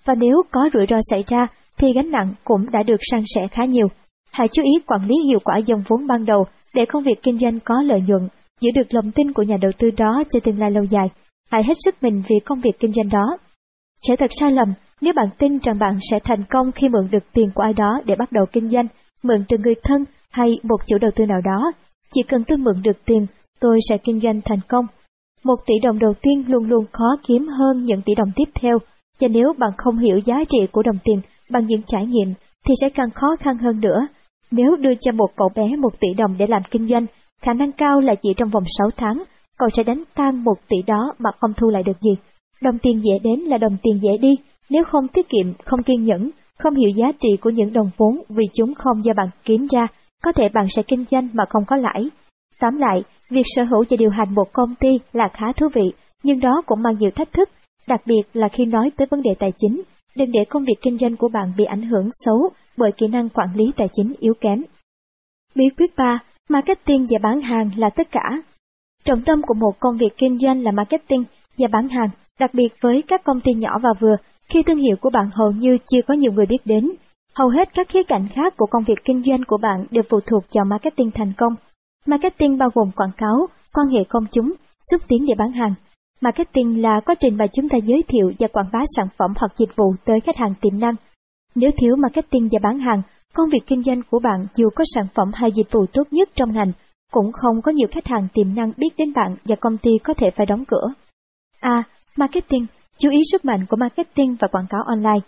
Và 0.06 0.16
nếu 0.16 0.42
có 0.52 0.70
rủi 0.74 0.86
ro 0.90 0.98
xảy 1.10 1.24
ra, 1.28 1.48
thì 1.80 1.88
gánh 1.96 2.12
nặng 2.12 2.34
cũng 2.44 2.72
đã 2.72 2.84
được 2.84 2.98
san 3.12 3.22
sẻ 3.36 3.48
khá 3.52 3.66
nhiều. 3.66 3.88
Hãy 4.32 4.48
chú 4.48 4.64
ý 4.64 4.72
quản 4.88 5.02
lý 5.08 5.16
hiệu 5.28 5.40
quả 5.44 5.58
dòng 5.66 5.84
vốn 5.88 6.08
ban 6.08 6.26
đầu 6.26 6.44
để 6.74 6.82
công 6.90 7.04
việc 7.04 7.24
kinh 7.24 7.40
doanh 7.40 7.60
có 7.60 7.76
lợi 7.82 8.00
nhuận, 8.08 8.28
giữ 8.62 8.72
được 8.76 8.94
lòng 8.94 9.12
tin 9.12 9.34
của 9.34 9.44
nhà 9.44 9.58
đầu 9.62 9.72
tư 9.78 9.92
đó 9.92 10.24
cho 10.30 10.40
tương 10.40 10.60
lai 10.60 10.72
lâu 10.72 10.84
dài. 10.84 11.08
Hãy 11.52 11.64
hết 11.64 11.74
sức 11.86 11.96
mình 12.02 12.22
vì 12.28 12.40
công 12.40 12.62
việc 12.62 12.80
kinh 12.80 12.94
doanh 12.94 13.10
đó. 13.10 13.38
Sẽ 14.08 14.16
thật 14.20 14.32
sai 14.40 14.52
lầm 14.52 14.74
nếu 15.02 15.14
bạn 15.16 15.30
tin 15.38 15.58
rằng 15.58 15.80
bạn 15.80 15.98
sẽ 16.12 16.18
thành 16.24 16.44
công 16.50 16.72
khi 16.72 16.90
mượn 16.90 17.10
được 17.12 17.24
tiền 17.34 17.50
của 17.56 17.64
ai 17.64 17.74
đó 17.74 18.02
để 18.06 18.16
bắt 18.16 18.32
đầu 18.32 18.46
kinh 18.52 18.70
doanh, 18.70 18.88
mượn 19.24 19.44
từ 19.50 19.58
người 19.58 19.76
thân 19.84 20.04
hay 20.32 20.60
một 20.64 20.78
chủ 20.88 20.98
đầu 20.98 21.12
tư 21.16 21.26
nào 21.26 21.42
đó. 21.46 21.72
Chỉ 22.14 22.22
cần 22.28 22.44
tôi 22.48 22.58
mượn 22.58 22.82
được 22.84 23.06
tiền, 23.06 23.26
tôi 23.60 23.80
sẽ 23.90 23.98
kinh 23.98 24.20
doanh 24.20 24.42
thành 24.46 24.60
công. 24.68 24.86
Một 25.44 25.56
tỷ 25.66 25.74
đồng 25.84 26.00
đầu 26.00 26.14
tiên 26.22 26.44
luôn 26.48 26.70
luôn 26.70 26.86
khó 26.92 27.16
kiếm 27.28 27.48
hơn 27.48 27.84
những 27.84 28.02
tỷ 28.02 28.16
đồng 28.16 28.32
tiếp 28.36 28.50
theo, 28.62 28.78
và 29.22 29.28
nếu 29.28 29.54
bạn 29.58 29.72
không 29.78 29.98
hiểu 29.98 30.20
giá 30.26 30.36
trị 30.50 30.68
của 30.72 30.84
đồng 30.84 30.98
tiền 31.04 31.22
bằng 31.50 31.66
những 31.66 31.82
trải 31.88 32.06
nghiệm 32.06 32.34
thì 32.68 32.74
sẽ 32.82 32.90
càng 32.90 33.10
khó 33.10 33.28
khăn 33.40 33.58
hơn 33.58 33.82
nữa. 33.82 34.08
Nếu 34.52 34.76
đưa 34.76 34.94
cho 35.02 35.12
một 35.12 35.28
cậu 35.36 35.50
bé 35.56 35.76
một 35.76 36.00
tỷ 36.00 36.08
đồng 36.18 36.38
để 36.38 36.46
làm 36.50 36.62
kinh 36.72 36.88
doanh, 36.88 37.06
khả 37.42 37.54
năng 37.54 37.72
cao 37.72 38.02
là 38.02 38.16
chỉ 38.22 38.30
trong 38.38 38.50
vòng 38.50 38.64
6 38.78 38.90
tháng, 38.98 39.24
cậu 39.58 39.70
sẽ 39.70 39.84
đánh 39.84 40.04
tan 40.16 40.44
một 40.44 40.56
tỷ 40.70 40.78
đó 40.88 41.14
mà 41.20 41.30
không 41.40 41.54
thu 41.58 41.70
lại 41.70 41.84
được 41.84 42.02
gì. 42.02 42.12
Đồng 42.62 42.78
tiền 42.80 43.02
dễ 43.04 43.14
đến 43.24 43.40
là 43.40 43.58
đồng 43.58 43.78
tiền 43.84 44.00
dễ 44.02 44.18
đi, 44.22 44.36
nếu 44.70 44.84
không 44.84 45.08
tiết 45.08 45.30
kiệm, 45.30 45.54
không 45.66 45.84
kiên 45.84 46.06
nhẫn, 46.06 46.30
không 46.60 46.76
hiểu 46.76 46.90
giá 46.90 47.06
trị 47.20 47.30
của 47.42 47.50
những 47.50 47.74
đồng 47.74 47.90
vốn 47.98 48.22
vì 48.30 48.46
chúng 48.54 48.74
không 48.74 49.06
do 49.06 49.14
bạn 49.18 49.30
kiếm 49.44 49.68
ra, 49.70 49.88
có 50.24 50.32
thể 50.32 50.44
bạn 50.54 50.66
sẽ 50.70 50.82
kinh 50.88 51.06
doanh 51.12 51.30
mà 51.34 51.44
không 51.50 51.64
có 51.68 51.76
lãi. 51.76 52.10
Tóm 52.60 52.78
lại, 52.78 53.02
việc 53.30 53.46
sở 53.46 53.64
hữu 53.64 53.84
và 53.90 53.98
điều 54.00 54.10
hành 54.10 54.36
một 54.36 54.54
công 54.54 54.76
ty 54.80 54.90
là 55.14 55.30
khá 55.34 55.46
thú 55.58 55.68
vị, 55.74 55.92
nhưng 56.24 56.40
đó 56.40 56.62
cũng 56.66 56.82
mang 56.82 56.98
nhiều 57.00 57.10
thách 57.16 57.34
thức, 57.34 57.50
đặc 57.88 58.02
biệt 58.06 58.22
là 58.34 58.48
khi 58.48 58.66
nói 58.66 58.92
tới 58.98 59.08
vấn 59.12 59.22
đề 59.22 59.32
tài 59.40 59.52
chính. 59.58 59.82
Đừng 60.16 60.32
để 60.32 60.40
công 60.50 60.66
việc 60.66 60.76
kinh 60.82 60.98
doanh 60.98 61.16
của 61.16 61.30
bạn 61.34 61.54
bị 61.58 61.66
ảnh 61.66 61.82
hưởng 61.82 62.10
xấu 62.12 62.50
bởi 62.78 62.92
kỹ 62.98 63.08
năng 63.08 63.30
quản 63.30 63.56
lý 63.56 63.66
tài 63.78 63.88
chính 63.94 64.14
yếu 64.20 64.34
kém. 64.42 64.64
Bí 65.56 65.66
quyết 65.78 65.96
3. 65.98 66.20
Marketing 66.50 67.06
và 67.10 67.20
bán 67.24 67.42
hàng 67.42 67.70
là 67.78 67.90
tất 67.90 68.08
cả. 68.12 68.42
Trọng 69.06 69.22
tâm 69.22 69.42
của 69.48 69.54
một 69.54 69.72
công 69.80 69.98
việc 69.98 70.18
kinh 70.18 70.40
doanh 70.40 70.64
là 70.64 70.72
marketing 70.72 71.24
và 71.58 71.68
bán 71.72 71.90
hàng, 71.90 72.10
đặc 72.40 72.54
biệt 72.54 72.74
với 72.82 73.04
các 73.08 73.24
công 73.24 73.42
ty 73.42 73.52
nhỏ 73.54 73.70
và 73.82 73.90
vừa, 74.00 74.16
khi 74.50 74.64
thương 74.64 74.78
hiệu 74.78 74.96
của 75.02 75.10
bạn 75.10 75.30
hầu 75.34 75.52
như 75.52 75.78
chưa 75.92 76.02
có 76.08 76.14
nhiều 76.14 76.32
người 76.32 76.46
biết 76.46 76.66
đến. 76.66 76.92
Hầu 77.36 77.50
hết 77.50 77.70
các 77.74 77.90
khía 77.90 78.04
cạnh 78.04 78.28
khác 78.36 78.54
của 78.58 78.66
công 78.66 78.84
việc 78.84 79.06
kinh 79.06 79.24
doanh 79.24 79.44
của 79.48 79.58
bạn 79.58 79.86
đều 79.92 80.04
phụ 80.10 80.20
thuộc 80.26 80.44
vào 80.54 80.66
marketing 80.66 81.12
thành 81.12 81.34
công. 81.38 81.56
Marketing 82.06 82.58
bao 82.58 82.70
gồm 82.74 82.92
quảng 82.96 83.12
cáo, 83.18 83.48
quan 83.74 83.88
hệ 83.88 84.04
công 84.10 84.26
chúng, 84.32 84.54
xúc 84.92 85.02
tiến 85.08 85.26
để 85.28 85.34
bán 85.38 85.52
hàng. 85.52 85.74
Marketing 86.22 86.82
là 86.82 87.00
quá 87.06 87.16
trình 87.20 87.38
mà 87.38 87.46
chúng 87.48 87.70
ta 87.70 87.78
giới 87.84 88.04
thiệu 88.08 88.32
và 88.40 88.48
quảng 88.48 88.70
bá 88.74 88.80
sản 88.96 89.08
phẩm 89.18 89.34
hoặc 89.40 89.52
dịch 89.58 89.76
vụ 89.76 89.94
tới 90.06 90.20
khách 90.20 90.38
hàng 90.38 90.54
tiềm 90.62 90.80
năng. 90.80 90.96
Nếu 91.56 91.70
thiếu 91.78 91.96
marketing 91.96 92.48
và 92.52 92.60
bán 92.64 92.80
hàng, 92.80 93.02
công 93.34 93.50
việc 93.50 93.60
kinh 93.68 93.84
doanh 93.84 94.02
của 94.12 94.20
bạn 94.20 94.48
dù 94.56 94.70
có 94.76 94.84
sản 94.96 95.06
phẩm 95.16 95.32
hay 95.34 95.50
dịch 95.56 95.72
vụ 95.72 95.86
tốt 95.94 96.04
nhất 96.12 96.30
trong 96.36 96.54
ngành, 96.54 96.72
cũng 97.12 97.32
không 97.32 97.62
có 97.62 97.72
nhiều 97.72 97.88
khách 97.92 98.08
hàng 98.08 98.28
tiềm 98.34 98.56
năng 98.56 98.72
biết 98.78 98.90
đến 98.98 99.14
bạn 99.14 99.36
và 99.46 99.56
công 99.62 99.78
ty 99.78 99.92
có 100.04 100.14
thể 100.14 100.28
phải 100.36 100.46
đóng 100.46 100.66
cửa. 100.66 100.88
A. 101.60 101.84
marketing, 102.18 102.66
chú 102.98 103.10
ý 103.10 103.18
sức 103.32 103.46
mạnh 103.46 103.66
của 103.70 103.78
marketing 103.78 104.36
và 104.40 104.48
quảng 104.48 104.68
cáo 104.70 104.82
online. 104.86 105.20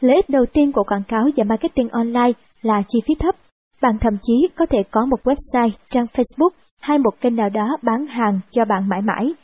Lợi 0.00 0.16
ích 0.16 0.28
đầu 0.28 0.44
tiên 0.52 0.72
của 0.72 0.84
quảng 0.84 1.02
cáo 1.08 1.22
và 1.36 1.44
marketing 1.44 1.88
online 1.88 2.32
là 2.62 2.82
chi 2.88 2.98
phí 3.06 3.14
thấp. 3.18 3.34
Bạn 3.82 3.98
thậm 4.00 4.16
chí 4.22 4.48
có 4.56 4.66
thể 4.66 4.78
có 4.90 5.06
một 5.06 5.20
website, 5.24 5.70
trang 5.90 6.06
Facebook 6.06 6.50
hay 6.80 6.98
một 6.98 7.20
kênh 7.20 7.36
nào 7.36 7.48
đó 7.48 7.76
bán 7.82 8.06
hàng 8.06 8.40
cho 8.50 8.64
bạn 8.64 8.88
mãi 8.88 9.00
mãi. 9.02 9.34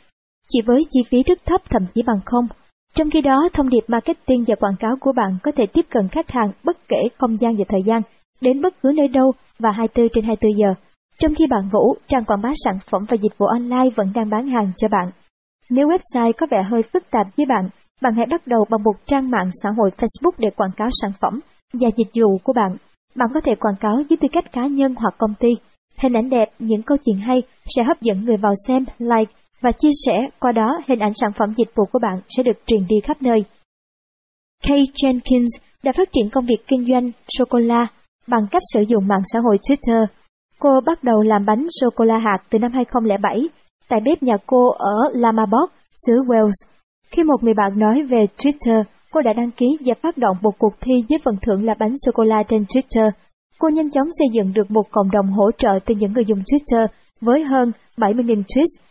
Chỉ 0.49 0.59
với 0.65 0.81
chi 0.89 0.99
phí 1.09 1.23
rất 1.23 1.45
thấp 1.45 1.61
thậm 1.69 1.85
chí 1.93 2.01
bằng 2.07 2.19
không. 2.25 2.47
Trong 2.95 3.09
khi 3.09 3.21
đó, 3.21 3.49
thông 3.53 3.69
điệp 3.69 3.83
marketing 3.87 4.43
và 4.47 4.55
quảng 4.59 4.75
cáo 4.79 4.91
của 4.99 5.11
bạn 5.15 5.37
có 5.43 5.51
thể 5.57 5.63
tiếp 5.73 5.85
cận 5.89 6.07
khách 6.11 6.29
hàng 6.29 6.51
bất 6.63 6.77
kể 6.87 6.97
không 7.17 7.37
gian 7.37 7.55
và 7.57 7.65
thời 7.69 7.81
gian, 7.85 8.01
đến 8.41 8.61
bất 8.61 8.81
cứ 8.81 8.91
nơi 8.95 9.07
đâu 9.07 9.31
và 9.59 9.71
24 9.71 10.09
trên 10.13 10.23
24 10.23 10.59
giờ. 10.59 10.67
Trong 11.19 11.35
khi 11.35 11.47
bạn 11.47 11.69
ngủ, 11.71 11.95
trang 12.07 12.25
quảng 12.25 12.41
bá 12.41 12.49
sản 12.65 12.77
phẩm 12.91 13.05
và 13.09 13.17
dịch 13.21 13.37
vụ 13.37 13.45
online 13.45 13.89
vẫn 13.95 14.11
đang 14.15 14.29
bán 14.29 14.47
hàng 14.47 14.71
cho 14.77 14.87
bạn. 14.87 15.11
Nếu 15.69 15.87
website 15.87 16.31
có 16.37 16.47
vẻ 16.51 16.63
hơi 16.63 16.81
phức 16.93 17.11
tạp 17.11 17.27
với 17.37 17.45
bạn, 17.45 17.69
bạn 18.01 18.13
hãy 18.15 18.25
bắt 18.29 18.47
đầu 18.47 18.65
bằng 18.69 18.83
một 18.83 18.95
trang 19.05 19.29
mạng 19.31 19.49
xã 19.63 19.69
hội 19.77 19.89
Facebook 19.97 20.35
để 20.37 20.49
quảng 20.55 20.71
cáo 20.77 20.89
sản 21.01 21.11
phẩm 21.21 21.39
và 21.73 21.89
dịch 21.97 22.21
vụ 22.21 22.37
của 22.43 22.53
bạn. 22.53 22.77
Bạn 23.15 23.29
có 23.33 23.41
thể 23.45 23.51
quảng 23.59 23.75
cáo 23.79 23.95
với 23.95 24.17
tư 24.21 24.27
cách 24.31 24.51
cá 24.51 24.67
nhân 24.67 24.95
hoặc 24.97 25.15
công 25.17 25.33
ty. 25.39 25.49
Hình 26.01 26.13
ảnh 26.13 26.29
đẹp, 26.29 26.45
những 26.59 26.81
câu 26.81 26.97
chuyện 27.05 27.17
hay 27.17 27.41
sẽ 27.75 27.83
hấp 27.83 28.01
dẫn 28.01 28.25
người 28.25 28.37
vào 28.37 28.53
xem, 28.67 28.85
like 28.99 29.33
và 29.65 29.71
chia 29.71 29.91
sẻ, 30.05 30.29
qua 30.39 30.51
đó 30.51 30.79
hình 30.87 30.99
ảnh 30.99 31.11
sản 31.21 31.31
phẩm 31.37 31.53
dịch 31.55 31.75
vụ 31.75 31.83
của 31.91 31.99
bạn 32.01 32.15
sẽ 32.37 32.43
được 32.43 32.57
truyền 32.67 32.87
đi 32.87 32.95
khắp 33.03 33.21
nơi. 33.21 33.45
Kay 34.67 34.83
Jenkins 35.03 35.47
đã 35.83 35.91
phát 35.91 36.09
triển 36.11 36.29
công 36.29 36.45
việc 36.45 36.67
kinh 36.67 36.85
doanh 36.85 37.11
sô-cô-la 37.37 37.87
bằng 38.27 38.47
cách 38.51 38.61
sử 38.73 38.81
dụng 38.81 39.07
mạng 39.07 39.23
xã 39.33 39.39
hội 39.39 39.57
Twitter. 39.69 40.05
Cô 40.59 40.69
bắt 40.85 41.03
đầu 41.03 41.21
làm 41.21 41.45
bánh 41.45 41.67
sô-cô-la 41.81 42.17
hạt 42.17 42.37
từ 42.49 42.59
năm 42.59 42.71
2007 42.71 43.39
tại 43.89 43.99
bếp 44.05 44.23
nhà 44.23 44.33
cô 44.45 44.69
ở 44.69 44.95
Lamabog, 45.13 45.69
xứ 46.05 46.13
Wales. 46.27 46.67
Khi 47.11 47.23
một 47.23 47.43
người 47.43 47.53
bạn 47.53 47.79
nói 47.79 48.03
về 48.03 48.23
Twitter, 48.37 48.83
cô 49.11 49.21
đã 49.21 49.33
đăng 49.33 49.51
ký 49.51 49.65
và 49.85 49.93
phát 50.01 50.17
động 50.17 50.37
một 50.41 50.59
cuộc 50.59 50.73
thi 50.81 50.93
với 51.09 51.19
phần 51.23 51.35
thưởng 51.41 51.65
là 51.65 51.73
bánh 51.79 51.93
sô-cô-la 52.05 52.43
trên 52.47 52.61
Twitter. 52.61 53.09
Cô 53.59 53.69
nhanh 53.69 53.91
chóng 53.91 54.07
xây 54.19 54.27
dựng 54.33 54.53
được 54.53 54.71
một 54.71 54.91
cộng 54.91 55.11
đồng 55.11 55.27
hỗ 55.27 55.51
trợ 55.57 55.71
từ 55.85 55.95
những 55.95 56.13
người 56.13 56.25
dùng 56.25 56.39
Twitter 56.39 56.87
với 57.21 57.43
hơn 57.43 57.71
70.000 57.97 58.43
tweets. 58.43 58.84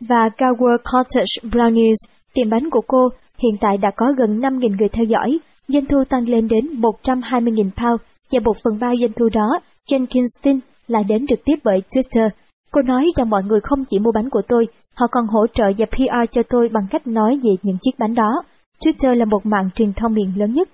Và 0.00 0.28
Gower 0.38 0.76
Cottage 0.92 1.34
Brownies, 1.42 2.08
tiệm 2.34 2.50
bánh 2.50 2.70
của 2.70 2.80
cô, 2.86 3.08
hiện 3.38 3.54
tại 3.60 3.76
đã 3.76 3.90
có 3.96 4.06
gần 4.18 4.40
5.000 4.40 4.76
người 4.78 4.88
theo 4.92 5.04
dõi, 5.04 5.38
doanh 5.68 5.86
thu 5.86 6.04
tăng 6.08 6.28
lên 6.28 6.48
đến 6.48 6.66
120.000 6.80 7.54
pound 7.54 8.00
và 8.32 8.40
một 8.44 8.56
phần 8.64 8.78
ba 8.80 8.88
doanh 9.00 9.12
thu 9.16 9.28
đó, 9.32 9.60
Jenkins 9.90 10.40
tin 10.42 10.60
là 10.86 11.02
đến 11.08 11.26
trực 11.26 11.38
tiếp 11.44 11.54
bởi 11.64 11.78
Twitter. 11.90 12.28
Cô 12.70 12.82
nói 12.82 13.10
rằng 13.16 13.30
mọi 13.30 13.42
người 13.42 13.60
không 13.62 13.84
chỉ 13.84 13.98
mua 13.98 14.12
bánh 14.14 14.30
của 14.30 14.42
tôi, 14.48 14.66
họ 14.94 15.06
còn 15.10 15.26
hỗ 15.26 15.46
trợ 15.54 15.64
và 15.78 15.86
PR 15.86 16.30
cho 16.30 16.42
tôi 16.48 16.68
bằng 16.68 16.86
cách 16.90 17.06
nói 17.06 17.40
về 17.42 17.50
những 17.62 17.76
chiếc 17.80 17.98
bánh 17.98 18.14
đó. 18.14 18.42
Twitter 18.80 19.14
là 19.14 19.24
một 19.24 19.46
mạng 19.46 19.70
truyền 19.74 19.92
thông 19.92 20.14
miệng 20.14 20.32
lớn 20.36 20.54
nhất. 20.54 20.68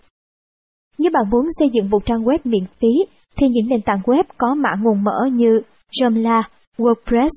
Nếu 0.99 1.11
bạn 1.15 1.31
muốn 1.31 1.47
xây 1.59 1.69
dựng 1.73 1.91
một 1.91 2.05
trang 2.07 2.25
web 2.25 2.39
miễn 2.45 2.65
phí, 2.81 2.89
thì 3.37 3.47
những 3.49 3.69
nền 3.69 3.83
tảng 3.83 4.01
web 4.05 4.25
có 4.39 4.55
mã 4.55 4.71
nguồn 4.83 5.05
mở 5.05 5.19
như 5.33 5.61
Joomla, 6.01 6.43
WordPress, 6.79 7.29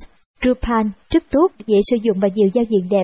Drupal 0.43 0.87
rất 1.09 1.23
tốt, 1.31 1.47
dễ 1.67 1.77
sử 1.91 1.97
dụng 2.01 2.17
và 2.21 2.27
nhiều 2.35 2.49
giao 2.53 2.63
diện 2.69 2.89
đẹp. 2.89 3.03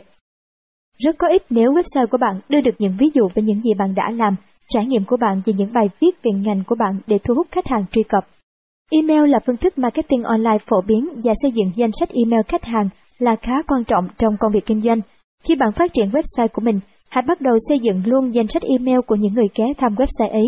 Rất 0.97 1.15
có 1.17 1.27
ích 1.27 1.43
nếu 1.49 1.71
website 1.71 2.07
của 2.11 2.17
bạn 2.17 2.39
đưa 2.49 2.61
được 2.61 2.75
những 2.79 2.97
ví 2.99 3.09
dụ 3.13 3.29
về 3.35 3.43
những 3.43 3.61
gì 3.61 3.71
bạn 3.79 3.95
đã 3.95 4.03
làm, 4.15 4.35
trải 4.69 4.85
nghiệm 4.85 5.03
của 5.05 5.17
bạn 5.17 5.41
và 5.45 5.53
những 5.57 5.73
bài 5.73 5.89
viết 5.99 6.23
về 6.23 6.31
ngành 6.31 6.63
của 6.67 6.75
bạn 6.79 6.99
để 7.07 7.17
thu 7.23 7.33
hút 7.35 7.47
khách 7.51 7.67
hàng 7.67 7.85
truy 7.91 8.03
cập. 8.03 8.23
Email 8.91 9.29
là 9.29 9.39
phương 9.45 9.57
thức 9.57 9.77
marketing 9.77 10.23
online 10.23 10.57
phổ 10.69 10.81
biến 10.87 11.09
và 11.23 11.33
xây 11.41 11.51
dựng 11.51 11.71
danh 11.75 11.91
sách 11.99 12.09
email 12.09 12.41
khách 12.47 12.65
hàng 12.65 12.89
là 13.19 13.35
khá 13.41 13.61
quan 13.67 13.83
trọng 13.83 14.07
trong 14.17 14.33
công 14.39 14.51
việc 14.51 14.65
kinh 14.65 14.81
doanh. 14.81 15.01
Khi 15.43 15.55
bạn 15.55 15.71
phát 15.71 15.93
triển 15.93 16.09
website 16.09 16.47
của 16.53 16.61
mình, 16.61 16.79
hãy 17.09 17.23
bắt 17.27 17.41
đầu 17.41 17.55
xây 17.69 17.79
dựng 17.79 18.01
luôn 18.05 18.33
danh 18.33 18.47
sách 18.47 18.63
email 18.63 18.99
của 19.07 19.15
những 19.15 19.33
người 19.33 19.47
ghé 19.55 19.65
thăm 19.77 19.95
website 19.95 20.31
ấy. 20.31 20.47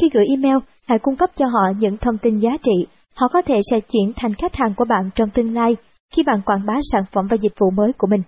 Khi 0.00 0.08
gửi 0.12 0.24
email, 0.28 0.56
hãy 0.88 0.98
cung 1.02 1.16
cấp 1.16 1.30
cho 1.36 1.46
họ 1.46 1.72
những 1.78 1.96
thông 1.96 2.18
tin 2.18 2.38
giá 2.38 2.50
trị. 2.62 2.86
Họ 3.14 3.28
có 3.32 3.42
thể 3.42 3.54
sẽ 3.70 3.80
chuyển 3.80 4.12
thành 4.16 4.34
khách 4.34 4.54
hàng 4.54 4.74
của 4.76 4.84
bạn 4.88 5.10
trong 5.14 5.30
tương 5.30 5.54
lai 5.54 5.76
khi 6.16 6.22
bạn 6.26 6.40
quảng 6.46 6.66
bá 6.66 6.74
sản 6.92 7.02
phẩm 7.12 7.26
và 7.30 7.36
dịch 7.40 7.52
vụ 7.58 7.70
mới 7.70 7.92
của 7.98 8.06
mình. 8.06 8.22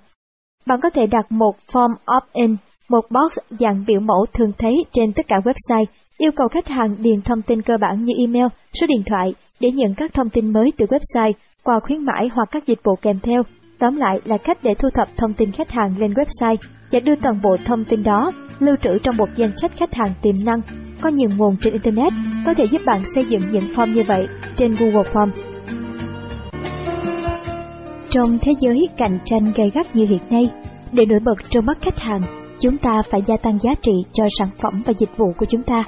Bạn 0.66 0.80
có 0.82 0.90
thể 0.90 1.06
đặt 1.06 1.32
một 1.32 1.54
form 1.72 1.90
opt-in, 2.16 2.56
một 2.88 3.04
box 3.10 3.38
dạng 3.48 3.84
biểu 3.86 4.00
mẫu 4.00 4.26
thường 4.32 4.52
thấy 4.58 4.84
trên 4.92 5.12
tất 5.12 5.26
cả 5.28 5.36
website, 5.44 5.84
yêu 6.18 6.30
cầu 6.36 6.48
khách 6.48 6.68
hàng 6.68 6.96
điền 6.98 7.22
thông 7.22 7.42
tin 7.42 7.62
cơ 7.62 7.74
bản 7.80 8.04
như 8.04 8.12
email, 8.18 8.46
số 8.80 8.86
điện 8.86 9.02
thoại 9.06 9.34
để 9.60 9.70
nhận 9.70 9.94
các 9.96 10.14
thông 10.14 10.30
tin 10.30 10.52
mới 10.52 10.72
từ 10.76 10.86
website, 10.86 11.32
quà 11.64 11.80
khuyến 11.80 12.04
mãi 12.04 12.28
hoặc 12.34 12.48
các 12.50 12.66
dịch 12.66 12.78
vụ 12.84 12.96
kèm 13.02 13.18
theo. 13.22 13.42
Tóm 13.78 13.96
lại 13.96 14.20
là 14.24 14.38
cách 14.44 14.58
để 14.62 14.70
thu 14.78 14.88
thập 14.94 15.08
thông 15.16 15.34
tin 15.34 15.52
khách 15.52 15.70
hàng 15.70 15.98
lên 15.98 16.12
website 16.12 16.56
và 16.92 17.00
đưa 17.00 17.14
toàn 17.16 17.40
bộ 17.42 17.56
thông 17.64 17.84
tin 17.84 18.02
đó 18.02 18.30
lưu 18.58 18.76
trữ 18.76 18.98
trong 19.02 19.16
một 19.18 19.28
danh 19.36 19.56
sách 19.56 19.72
khách 19.76 19.94
hàng 19.94 20.10
tiềm 20.22 20.34
năng. 20.44 20.60
Có 21.00 21.08
nhiều 21.08 21.28
nguồn 21.36 21.56
trên 21.60 21.72
Internet 21.72 22.12
có 22.46 22.54
thể 22.54 22.64
giúp 22.64 22.80
bạn 22.86 23.00
xây 23.14 23.24
dựng 23.24 23.42
những 23.50 23.64
form 23.74 23.94
như 23.94 24.02
vậy 24.06 24.26
trên 24.56 24.72
Google 24.78 25.10
Forms. 25.12 25.62
Trong 28.14 28.38
thế 28.42 28.52
giới 28.60 28.88
cạnh 28.96 29.18
tranh 29.24 29.52
gay 29.56 29.70
gắt 29.74 29.96
như 29.96 30.06
hiện 30.06 30.22
nay, 30.30 30.50
để 30.92 31.04
nổi 31.06 31.18
bật 31.24 31.34
trong 31.50 31.66
mắt 31.66 31.78
khách 31.80 31.98
hàng, 31.98 32.20
chúng 32.60 32.78
ta 32.78 32.90
phải 33.10 33.20
gia 33.26 33.36
tăng 33.42 33.58
giá 33.58 33.70
trị 33.82 33.92
cho 34.12 34.24
sản 34.38 34.48
phẩm 34.62 34.82
và 34.86 34.92
dịch 34.98 35.16
vụ 35.16 35.26
của 35.38 35.46
chúng 35.46 35.62
ta. 35.62 35.84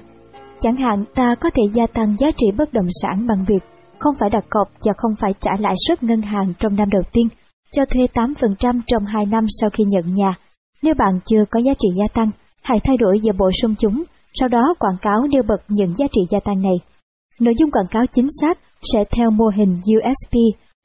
Chẳng 0.60 0.76
hạn 0.76 1.04
ta 1.14 1.34
có 1.40 1.50
thể 1.54 1.62
gia 1.72 1.86
tăng 1.86 2.16
giá 2.16 2.30
trị 2.36 2.46
bất 2.58 2.72
động 2.72 2.88
sản 3.02 3.26
bằng 3.26 3.44
việc 3.48 3.62
không 3.98 4.14
phải 4.20 4.30
đặt 4.30 4.44
cọc 4.50 4.68
và 4.84 4.92
không 4.96 5.12
phải 5.20 5.34
trả 5.40 5.50
lãi 5.58 5.74
suất 5.86 6.02
ngân 6.02 6.22
hàng 6.22 6.52
trong 6.58 6.76
năm 6.76 6.90
đầu 6.90 7.02
tiên, 7.12 7.28
cho 7.72 7.84
thuê 7.84 8.06
8% 8.14 8.80
trong 8.86 9.04
2 9.06 9.26
năm 9.26 9.46
sau 9.60 9.70
khi 9.70 9.84
nhận 9.88 10.14
nhà. 10.14 10.34
Nếu 10.82 10.94
bạn 10.94 11.20
chưa 11.24 11.44
có 11.50 11.60
giá 11.66 11.72
trị 11.78 11.88
gia 11.96 12.08
tăng, 12.14 12.30
hãy 12.62 12.78
thay 12.84 12.96
đổi 12.96 13.20
và 13.22 13.32
bổ 13.38 13.50
sung 13.62 13.74
chúng, 13.78 14.04
sau 14.34 14.48
đó 14.48 14.74
quảng 14.78 14.98
cáo 15.02 15.26
nêu 15.30 15.42
bật 15.48 15.62
những 15.68 15.94
giá 15.96 16.06
trị 16.12 16.20
gia 16.30 16.38
tăng 16.44 16.62
này. 16.62 16.76
Nội 17.40 17.54
dung 17.58 17.70
quảng 17.70 17.88
cáo 17.90 18.02
chính 18.12 18.28
xác 18.40 18.58
sẽ 18.92 18.98
theo 19.16 19.30
mô 19.30 19.44
hình 19.56 19.80
USP, 19.96 20.34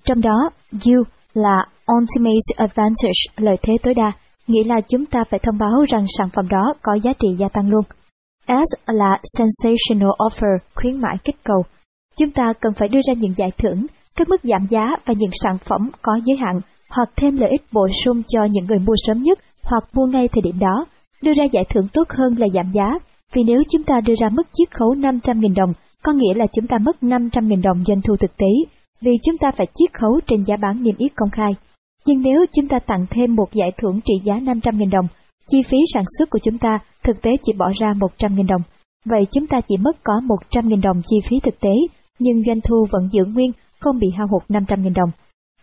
trong 0.05 0.21
đó 0.21 0.49
U 0.71 1.03
là 1.33 1.65
Ultimate 1.97 2.53
Advantage, 2.57 3.21
lợi 3.37 3.55
thế 3.61 3.73
tối 3.83 3.93
đa, 3.93 4.11
nghĩa 4.47 4.63
là 4.63 4.75
chúng 4.89 5.05
ta 5.05 5.23
phải 5.29 5.39
thông 5.43 5.57
báo 5.57 5.85
rằng 5.89 6.05
sản 6.17 6.29
phẩm 6.33 6.47
đó 6.49 6.73
có 6.81 6.93
giá 7.03 7.11
trị 7.19 7.27
gia 7.37 7.49
tăng 7.49 7.69
luôn. 7.69 7.83
S 8.47 8.69
là 8.85 9.19
Sensational 9.37 10.09
Offer, 10.09 10.57
khuyến 10.75 11.01
mãi 11.01 11.15
kích 11.23 11.35
cầu. 11.43 11.63
Chúng 12.19 12.31
ta 12.31 12.53
cần 12.61 12.73
phải 12.73 12.87
đưa 12.87 12.99
ra 13.07 13.13
những 13.17 13.33
giải 13.37 13.49
thưởng, 13.57 13.85
các 14.15 14.29
mức 14.29 14.41
giảm 14.43 14.67
giá 14.69 14.87
và 15.05 15.13
những 15.17 15.31
sản 15.43 15.57
phẩm 15.65 15.89
có 16.01 16.19
giới 16.25 16.37
hạn, 16.37 16.61
hoặc 16.89 17.09
thêm 17.15 17.37
lợi 17.37 17.49
ích 17.49 17.61
bổ 17.71 17.87
sung 18.05 18.21
cho 18.27 18.39
những 18.51 18.65
người 18.65 18.79
mua 18.79 18.95
sớm 19.07 19.21
nhất 19.21 19.39
hoặc 19.63 19.83
mua 19.93 20.05
ngay 20.05 20.27
thời 20.31 20.41
điểm 20.41 20.59
đó. 20.59 20.85
Đưa 21.21 21.33
ra 21.33 21.43
giải 21.51 21.63
thưởng 21.73 21.87
tốt 21.93 22.09
hơn 22.09 22.35
là 22.37 22.47
giảm 22.53 22.71
giá, 22.73 22.99
vì 23.33 23.43
nếu 23.43 23.61
chúng 23.71 23.83
ta 23.83 24.01
đưa 24.05 24.13
ra 24.21 24.29
mức 24.29 24.47
chiết 24.53 24.71
khấu 24.71 24.93
500.000 24.93 25.55
đồng, 25.55 25.73
có 26.03 26.11
nghĩa 26.11 26.33
là 26.35 26.45
chúng 26.55 26.67
ta 26.67 26.77
mất 26.77 26.97
500.000 27.01 27.61
đồng 27.61 27.83
doanh 27.87 28.01
thu 28.01 28.15
thực 28.17 28.37
tế 28.37 28.47
vì 29.01 29.11
chúng 29.25 29.37
ta 29.37 29.51
phải 29.57 29.67
chiết 29.73 29.93
khấu 29.93 30.19
trên 30.27 30.43
giá 30.43 30.55
bán 30.61 30.83
niêm 30.83 30.95
yết 30.97 31.11
công 31.15 31.29
khai. 31.29 31.51
Nhưng 32.05 32.21
nếu 32.21 32.45
chúng 32.55 32.67
ta 32.67 32.79
tặng 32.87 33.05
thêm 33.09 33.35
một 33.35 33.53
giải 33.53 33.71
thưởng 33.77 33.99
trị 34.05 34.13
giá 34.23 34.33
500.000 34.33 34.89
đồng, 34.89 35.07
chi 35.51 35.63
phí 35.63 35.77
sản 35.93 36.03
xuất 36.17 36.29
của 36.29 36.39
chúng 36.39 36.57
ta 36.57 36.77
thực 37.03 37.21
tế 37.21 37.31
chỉ 37.41 37.53
bỏ 37.57 37.71
ra 37.79 37.93
100.000 37.93 38.47
đồng. 38.47 38.61
Vậy 39.05 39.21
chúng 39.31 39.47
ta 39.47 39.57
chỉ 39.67 39.77
mất 39.77 40.03
có 40.03 40.13
100.000 40.51 40.81
đồng 40.81 41.01
chi 41.07 41.17
phí 41.29 41.39
thực 41.43 41.59
tế, 41.59 41.71
nhưng 42.19 42.43
doanh 42.43 42.61
thu 42.61 42.85
vẫn 42.91 43.09
giữ 43.11 43.25
nguyên, 43.25 43.51
không 43.79 43.99
bị 43.99 44.07
hao 44.17 44.27
hụt 44.31 44.43
500.000 44.49 44.93
đồng. 44.93 45.09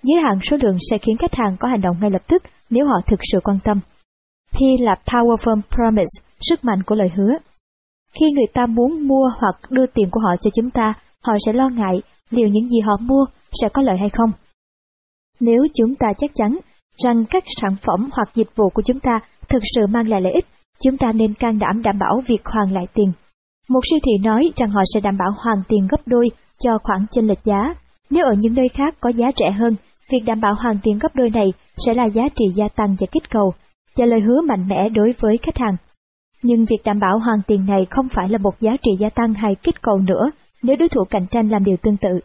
Giới 0.02 0.22
hạn 0.22 0.38
số 0.50 0.56
lượng 0.62 0.76
sẽ 0.90 0.98
khiến 0.98 1.16
khách 1.16 1.34
hàng 1.34 1.56
có 1.60 1.68
hành 1.68 1.80
động 1.80 1.96
ngay 2.00 2.10
lập 2.10 2.22
tức 2.28 2.42
nếu 2.70 2.86
họ 2.86 3.00
thực 3.06 3.20
sự 3.32 3.38
quan 3.44 3.58
tâm. 3.64 3.80
P 4.52 4.58
là 4.80 4.94
Powerful 5.06 5.60
Promise, 5.74 6.22
sức 6.40 6.64
mạnh 6.64 6.82
của 6.86 6.94
lời 6.94 7.08
hứa. 7.16 7.32
Khi 8.20 8.30
người 8.30 8.46
ta 8.54 8.66
muốn 8.66 9.08
mua 9.08 9.30
hoặc 9.40 9.70
đưa 9.70 9.86
tiền 9.94 10.08
của 10.10 10.20
họ 10.20 10.36
cho 10.40 10.50
chúng 10.54 10.70
ta, 10.70 10.94
họ 11.22 11.32
sẽ 11.46 11.52
lo 11.52 11.68
ngại 11.68 11.96
liệu 12.30 12.48
những 12.48 12.68
gì 12.68 12.80
họ 12.80 12.96
mua 13.00 13.24
sẽ 13.62 13.68
có 13.72 13.82
lợi 13.82 13.96
hay 13.98 14.08
không. 14.08 14.30
Nếu 15.40 15.66
chúng 15.74 15.94
ta 15.94 16.06
chắc 16.18 16.30
chắn 16.34 16.58
rằng 17.04 17.24
các 17.30 17.44
sản 17.60 17.76
phẩm 17.82 18.08
hoặc 18.12 18.28
dịch 18.34 18.48
vụ 18.56 18.68
của 18.74 18.82
chúng 18.82 19.00
ta 19.00 19.20
thực 19.48 19.62
sự 19.74 19.86
mang 19.86 20.08
lại 20.08 20.20
lợi 20.20 20.32
ích, 20.32 20.46
chúng 20.84 20.96
ta 20.96 21.12
nên 21.12 21.34
can 21.34 21.58
đảm 21.58 21.82
đảm 21.82 21.98
bảo 21.98 22.22
việc 22.26 22.44
hoàn 22.44 22.72
lại 22.72 22.84
tiền. 22.94 23.12
Một 23.68 23.80
siêu 23.90 23.98
thị 24.06 24.12
nói 24.24 24.50
rằng 24.56 24.70
họ 24.70 24.82
sẽ 24.94 25.00
đảm 25.00 25.16
bảo 25.18 25.30
hoàn 25.44 25.62
tiền 25.68 25.88
gấp 25.90 26.00
đôi 26.06 26.28
cho 26.62 26.78
khoản 26.82 27.06
chênh 27.10 27.26
lệch 27.26 27.44
giá. 27.44 27.74
Nếu 28.10 28.24
ở 28.24 28.34
những 28.38 28.54
nơi 28.54 28.68
khác 28.68 28.94
có 29.00 29.10
giá 29.10 29.26
rẻ 29.36 29.50
hơn, 29.50 29.76
việc 30.10 30.20
đảm 30.26 30.40
bảo 30.40 30.54
hoàn 30.54 30.78
tiền 30.82 30.98
gấp 30.98 31.14
đôi 31.14 31.30
này 31.30 31.46
sẽ 31.86 31.94
là 31.94 32.04
giá 32.04 32.22
trị 32.34 32.44
gia 32.54 32.68
tăng 32.68 32.96
và 33.00 33.06
kích 33.12 33.30
cầu, 33.30 33.52
và 33.96 34.06
lời 34.06 34.20
hứa 34.20 34.40
mạnh 34.48 34.68
mẽ 34.68 34.88
đối 34.88 35.12
với 35.20 35.36
khách 35.42 35.58
hàng. 35.58 35.76
Nhưng 36.42 36.64
việc 36.64 36.82
đảm 36.84 36.98
bảo 37.00 37.18
hoàn 37.18 37.38
tiền 37.46 37.66
này 37.66 37.86
không 37.90 38.08
phải 38.08 38.28
là 38.28 38.38
một 38.38 38.60
giá 38.60 38.72
trị 38.82 38.90
gia 38.98 39.08
tăng 39.10 39.34
hay 39.34 39.54
kích 39.62 39.82
cầu 39.82 39.98
nữa 39.98 40.30
nếu 40.62 40.76
đối 40.76 40.88
thủ 40.88 41.04
cạnh 41.10 41.26
tranh 41.30 41.48
làm 41.48 41.64
điều 41.64 41.76
tương 41.82 41.96
tự. 41.96 42.20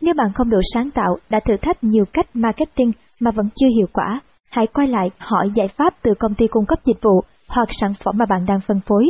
Nếu 0.00 0.14
bạn 0.14 0.32
không 0.34 0.50
đủ 0.50 0.58
sáng 0.74 0.90
tạo, 0.90 1.16
đã 1.30 1.40
thử 1.46 1.54
thách 1.62 1.84
nhiều 1.84 2.04
cách 2.12 2.26
marketing 2.34 2.92
mà 3.20 3.30
vẫn 3.30 3.48
chưa 3.54 3.68
hiệu 3.76 3.86
quả, 3.92 4.20
hãy 4.50 4.66
quay 4.74 4.88
lại 4.88 5.08
hỏi 5.18 5.50
giải 5.54 5.68
pháp 5.68 5.94
từ 6.02 6.10
công 6.18 6.34
ty 6.34 6.46
cung 6.46 6.66
cấp 6.66 6.78
dịch 6.84 6.98
vụ 7.02 7.20
hoặc 7.48 7.68
sản 7.80 7.92
phẩm 8.04 8.14
mà 8.18 8.24
bạn 8.28 8.46
đang 8.46 8.60
phân 8.60 8.80
phối. 8.86 9.04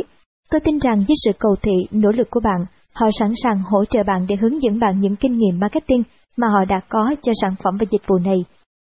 Tôi 0.51 0.59
tin 0.59 0.77
rằng 0.79 0.97
với 0.97 1.15
sự 1.25 1.31
cầu 1.39 1.55
thị, 1.61 1.71
nỗ 1.91 2.09
lực 2.11 2.27
của 2.29 2.39
bạn, 2.43 2.65
họ 2.93 3.07
sẵn 3.19 3.31
sàng 3.43 3.61
hỗ 3.71 3.85
trợ 3.85 4.03
bạn 4.07 4.25
để 4.29 4.35
hướng 4.35 4.61
dẫn 4.61 4.79
bạn 4.79 4.99
những 4.99 5.15
kinh 5.15 5.37
nghiệm 5.37 5.59
marketing 5.59 6.03
mà 6.37 6.47
họ 6.47 6.65
đã 6.69 6.79
có 6.89 7.15
cho 7.21 7.31
sản 7.41 7.55
phẩm 7.63 7.77
và 7.79 7.85
dịch 7.91 8.07
vụ 8.07 8.17
này. 8.17 8.37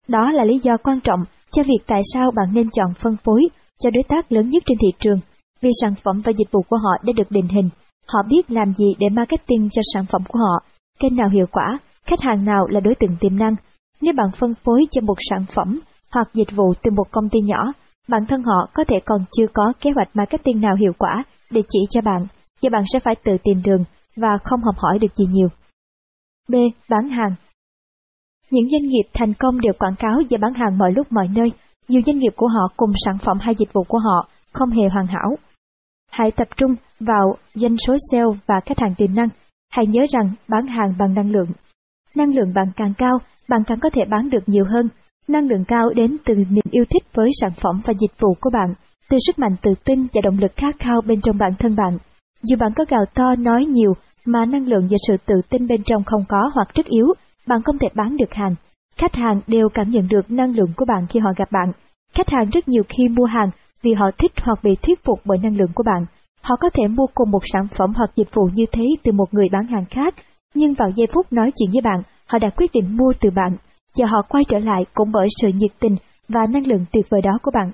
Đó 0.08 0.32
là 0.32 0.44
lý 0.44 0.58
do 0.62 0.76
quan 0.76 1.00
trọng 1.00 1.24
cho 1.52 1.62
việc 1.62 1.84
tại 1.86 2.00
sao 2.14 2.30
bạn 2.30 2.54
nên 2.54 2.70
chọn 2.70 2.94
phân 2.94 3.16
phối 3.24 3.40
cho 3.80 3.90
đối 3.90 4.02
tác 4.02 4.32
lớn 4.32 4.48
nhất 4.48 4.62
trên 4.66 4.78
thị 4.78 4.88
trường, 4.98 5.18
vì 5.62 5.70
sản 5.82 5.94
phẩm 6.04 6.20
và 6.24 6.32
dịch 6.36 6.50
vụ 6.52 6.62
của 6.68 6.76
họ 6.76 6.90
đã 7.02 7.12
được 7.16 7.30
định 7.30 7.48
hình. 7.48 7.68
Họ 8.06 8.22
biết 8.28 8.50
làm 8.50 8.72
gì 8.72 8.94
để 8.98 9.08
marketing 9.08 9.68
cho 9.72 9.82
sản 9.94 10.04
phẩm 10.12 10.22
của 10.28 10.38
họ, 10.38 10.64
kênh 11.00 11.16
nào 11.16 11.28
hiệu 11.28 11.46
quả, 11.52 11.78
khách 12.06 12.20
hàng 12.22 12.44
nào 12.44 12.66
là 12.66 12.80
đối 12.80 12.94
tượng 12.94 13.16
tiềm 13.20 13.38
năng. 13.38 13.54
Nếu 14.00 14.12
bạn 14.16 14.26
phân 14.38 14.54
phối 14.54 14.80
cho 14.90 15.00
một 15.00 15.16
sản 15.30 15.44
phẩm 15.54 15.80
hoặc 16.12 16.28
dịch 16.34 16.56
vụ 16.56 16.72
từ 16.82 16.90
một 16.90 17.10
công 17.10 17.28
ty 17.28 17.40
nhỏ, 17.40 17.72
bản 18.08 18.26
thân 18.28 18.42
họ 18.42 18.68
có 18.74 18.84
thể 18.88 18.96
còn 19.04 19.24
chưa 19.38 19.46
có 19.54 19.72
kế 19.80 19.90
hoạch 19.94 20.08
marketing 20.14 20.60
nào 20.60 20.74
hiệu 20.80 20.92
quả 20.98 21.24
để 21.50 21.62
chỉ 21.68 21.78
cho 21.90 22.00
bạn, 22.00 22.26
và 22.62 22.68
bạn 22.72 22.82
sẽ 22.92 23.00
phải 23.00 23.14
tự 23.24 23.32
tìm 23.42 23.62
đường 23.64 23.84
và 24.16 24.28
không 24.44 24.60
học 24.62 24.74
hỏi 24.78 24.98
được 24.98 25.16
gì 25.16 25.24
nhiều. 25.30 25.48
B. 26.48 26.54
Bán 26.90 27.08
hàng 27.08 27.34
Những 28.50 28.68
doanh 28.70 28.88
nghiệp 28.88 29.04
thành 29.14 29.34
công 29.34 29.60
đều 29.60 29.72
quảng 29.78 29.96
cáo 29.98 30.20
và 30.30 30.38
bán 30.40 30.54
hàng 30.54 30.78
mọi 30.78 30.92
lúc 30.92 31.12
mọi 31.12 31.28
nơi. 31.28 31.52
Nhiều 31.88 32.02
doanh 32.06 32.18
nghiệp 32.18 32.32
của 32.36 32.48
họ 32.48 32.68
cùng 32.76 32.92
sản 33.04 33.18
phẩm 33.18 33.38
hay 33.40 33.54
dịch 33.54 33.72
vụ 33.72 33.84
của 33.88 33.98
họ 33.98 34.28
không 34.52 34.70
hề 34.70 34.82
hoàn 34.92 35.06
hảo. 35.06 35.36
Hãy 36.10 36.30
tập 36.30 36.48
trung 36.56 36.74
vào 37.06 37.36
doanh 37.54 37.76
số 37.86 37.96
sale 38.10 38.40
và 38.46 38.54
khách 38.66 38.78
hàng 38.78 38.94
tiềm 38.96 39.14
năng. 39.14 39.28
Hãy 39.72 39.86
nhớ 39.86 40.02
rằng 40.08 40.30
bán 40.48 40.66
hàng 40.66 40.94
bằng 40.98 41.14
năng 41.14 41.30
lượng. 41.30 41.48
Năng 42.16 42.34
lượng 42.34 42.54
bạn 42.54 42.66
càng 42.76 42.92
cao, 42.98 43.18
bạn 43.48 43.60
càng 43.66 43.78
có 43.80 43.90
thể 43.90 44.02
bán 44.10 44.30
được 44.30 44.42
nhiều 44.46 44.64
hơn. 44.64 44.88
Năng 45.28 45.48
lượng 45.48 45.64
cao 45.68 45.90
đến 45.96 46.16
từ 46.24 46.34
niềm 46.34 46.64
yêu 46.70 46.84
thích 46.90 47.02
với 47.14 47.30
sản 47.40 47.50
phẩm 47.62 47.80
và 47.86 47.94
dịch 48.00 48.20
vụ 48.20 48.34
của 48.40 48.50
bạn, 48.52 48.74
từ 49.10 49.16
sức 49.26 49.38
mạnh 49.38 49.56
tự 49.62 49.74
tin 49.84 50.06
và 50.14 50.20
động 50.24 50.38
lực 50.40 50.52
khát 50.56 50.74
khao 50.78 51.00
bên 51.06 51.20
trong 51.20 51.38
bản 51.38 51.52
thân 51.58 51.76
bạn. 51.76 51.98
Dù 52.42 52.56
bạn 52.60 52.72
có 52.76 52.84
gào 52.88 53.04
to 53.14 53.34
nói 53.38 53.64
nhiều 53.64 53.92
mà 54.24 54.44
năng 54.44 54.66
lượng 54.66 54.88
và 54.90 54.96
sự 55.08 55.16
tự 55.26 55.34
tin 55.50 55.66
bên 55.66 55.82
trong 55.82 56.04
không 56.04 56.24
có 56.28 56.50
hoặc 56.54 56.68
rất 56.74 56.86
yếu, 56.86 57.06
bạn 57.46 57.62
không 57.62 57.78
thể 57.78 57.88
bán 57.94 58.16
được 58.16 58.34
hàng. 58.34 58.54
Khách 58.96 59.14
hàng 59.14 59.40
đều 59.46 59.68
cảm 59.74 59.90
nhận 59.90 60.08
được 60.08 60.30
năng 60.30 60.56
lượng 60.56 60.72
của 60.76 60.84
bạn 60.84 61.06
khi 61.10 61.20
họ 61.20 61.30
gặp 61.36 61.52
bạn. 61.52 61.72
Khách 62.14 62.30
hàng 62.30 62.50
rất 62.52 62.68
nhiều 62.68 62.82
khi 62.88 63.08
mua 63.08 63.24
hàng 63.24 63.50
vì 63.82 63.94
họ 63.94 64.06
thích 64.18 64.32
hoặc 64.42 64.58
bị 64.62 64.70
thuyết 64.82 65.04
phục 65.04 65.20
bởi 65.24 65.38
năng 65.38 65.56
lượng 65.56 65.72
của 65.74 65.82
bạn. 65.86 66.06
Họ 66.44 66.56
có 66.60 66.70
thể 66.74 66.82
mua 66.88 67.06
cùng 67.14 67.30
một 67.30 67.42
sản 67.52 67.66
phẩm 67.78 67.92
hoặc 67.96 68.10
dịch 68.16 68.34
vụ 68.34 68.48
như 68.54 68.64
thế 68.72 68.84
từ 69.02 69.12
một 69.12 69.34
người 69.34 69.48
bán 69.52 69.66
hàng 69.66 69.84
khác, 69.90 70.14
nhưng 70.54 70.74
vào 70.74 70.90
giây 70.96 71.06
phút 71.14 71.32
nói 71.32 71.50
chuyện 71.56 71.70
với 71.72 71.80
bạn, 71.80 72.02
họ 72.28 72.38
đã 72.38 72.50
quyết 72.56 72.70
định 72.72 72.96
mua 72.96 73.12
từ 73.20 73.30
bạn, 73.36 73.56
và 73.98 74.06
họ 74.06 74.22
quay 74.28 74.44
trở 74.48 74.58
lại 74.58 74.84
cũng 74.94 75.12
bởi 75.12 75.28
sự 75.40 75.48
nhiệt 75.48 75.70
tình 75.80 75.96
và 76.28 76.40
năng 76.50 76.66
lượng 76.66 76.84
tuyệt 76.92 77.06
vời 77.10 77.20
đó 77.24 77.38
của 77.42 77.50
bạn. 77.54 77.72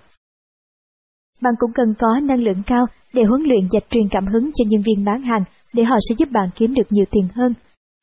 Bạn 1.42 1.54
cũng 1.58 1.72
cần 1.72 1.94
có 1.98 2.20
năng 2.22 2.42
lượng 2.42 2.62
cao 2.66 2.86
để 3.12 3.22
huấn 3.24 3.42
luyện 3.42 3.60
và 3.72 3.80
truyền 3.90 4.08
cảm 4.10 4.26
hứng 4.26 4.50
cho 4.54 4.64
nhân 4.68 4.82
viên 4.86 5.04
bán 5.04 5.22
hàng 5.22 5.44
để 5.72 5.84
họ 5.84 5.96
sẽ 6.08 6.14
giúp 6.18 6.28
bạn 6.32 6.48
kiếm 6.56 6.74
được 6.74 6.86
nhiều 6.90 7.04
tiền 7.10 7.28
hơn. 7.34 7.54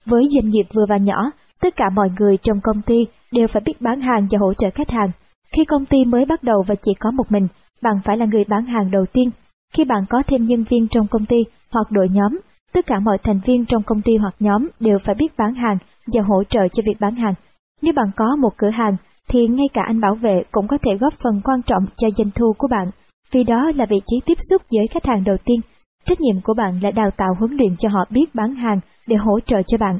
Với 0.05 0.23
doanh 0.33 0.49
nghiệp 0.49 0.65
vừa 0.73 0.85
và 0.89 0.97
nhỏ, 0.97 1.31
tất 1.61 1.75
cả 1.75 1.85
mọi 1.93 2.09
người 2.19 2.37
trong 2.37 2.59
công 2.63 2.81
ty 2.81 3.05
đều 3.31 3.47
phải 3.47 3.61
biết 3.65 3.81
bán 3.81 3.99
hàng 3.99 4.27
và 4.31 4.37
hỗ 4.39 4.53
trợ 4.53 4.67
khách 4.75 4.89
hàng. 4.89 5.09
Khi 5.55 5.65
công 5.65 5.85
ty 5.85 6.05
mới 6.05 6.25
bắt 6.25 6.43
đầu 6.43 6.63
và 6.67 6.75
chỉ 6.81 6.91
có 6.99 7.11
một 7.11 7.31
mình, 7.31 7.47
bạn 7.81 7.95
phải 8.05 8.17
là 8.17 8.25
người 8.25 8.43
bán 8.49 8.65
hàng 8.65 8.91
đầu 8.91 9.05
tiên. 9.13 9.29
Khi 9.73 9.85
bạn 9.85 10.03
có 10.09 10.23
thêm 10.27 10.43
nhân 10.43 10.63
viên 10.69 10.87
trong 10.87 11.07
công 11.07 11.25
ty 11.25 11.37
hoặc 11.71 11.91
đội 11.91 12.07
nhóm, 12.11 12.39
tất 12.73 12.85
cả 12.85 12.99
mọi 12.99 13.17
thành 13.23 13.39
viên 13.45 13.65
trong 13.65 13.83
công 13.83 14.01
ty 14.01 14.17
hoặc 14.17 14.35
nhóm 14.39 14.67
đều 14.79 14.97
phải 15.05 15.15
biết 15.15 15.37
bán 15.37 15.53
hàng 15.55 15.77
và 16.13 16.21
hỗ 16.27 16.43
trợ 16.43 16.61
cho 16.73 16.83
việc 16.87 16.99
bán 16.99 17.15
hàng. 17.15 17.33
Nếu 17.81 17.93
bạn 17.93 18.11
có 18.15 18.35
một 18.35 18.53
cửa 18.57 18.69
hàng, 18.69 18.97
thì 19.29 19.47
ngay 19.47 19.67
cả 19.73 19.81
anh 19.87 20.01
bảo 20.01 20.15
vệ 20.15 20.43
cũng 20.51 20.67
có 20.67 20.77
thể 20.77 20.91
góp 20.99 21.13
phần 21.13 21.41
quan 21.43 21.61
trọng 21.61 21.85
cho 21.97 22.09
doanh 22.09 22.31
thu 22.35 22.53
của 22.57 22.67
bạn, 22.67 22.91
vì 23.31 23.43
đó 23.43 23.71
là 23.75 23.85
vị 23.89 24.01
trí 24.05 24.17
tiếp 24.25 24.37
xúc 24.49 24.61
với 24.71 24.87
khách 24.87 25.05
hàng 25.05 25.23
đầu 25.23 25.35
tiên. 25.45 25.59
Trách 26.05 26.21
nhiệm 26.21 26.41
của 26.43 26.53
bạn 26.53 26.79
là 26.83 26.91
đào 26.91 27.09
tạo 27.17 27.33
huấn 27.39 27.51
luyện 27.51 27.75
cho 27.77 27.89
họ 27.89 28.05
biết 28.09 28.35
bán 28.35 28.55
hàng 28.55 28.79
để 29.07 29.15
hỗ 29.15 29.39
trợ 29.39 29.57
cho 29.67 29.77
bạn. 29.77 29.97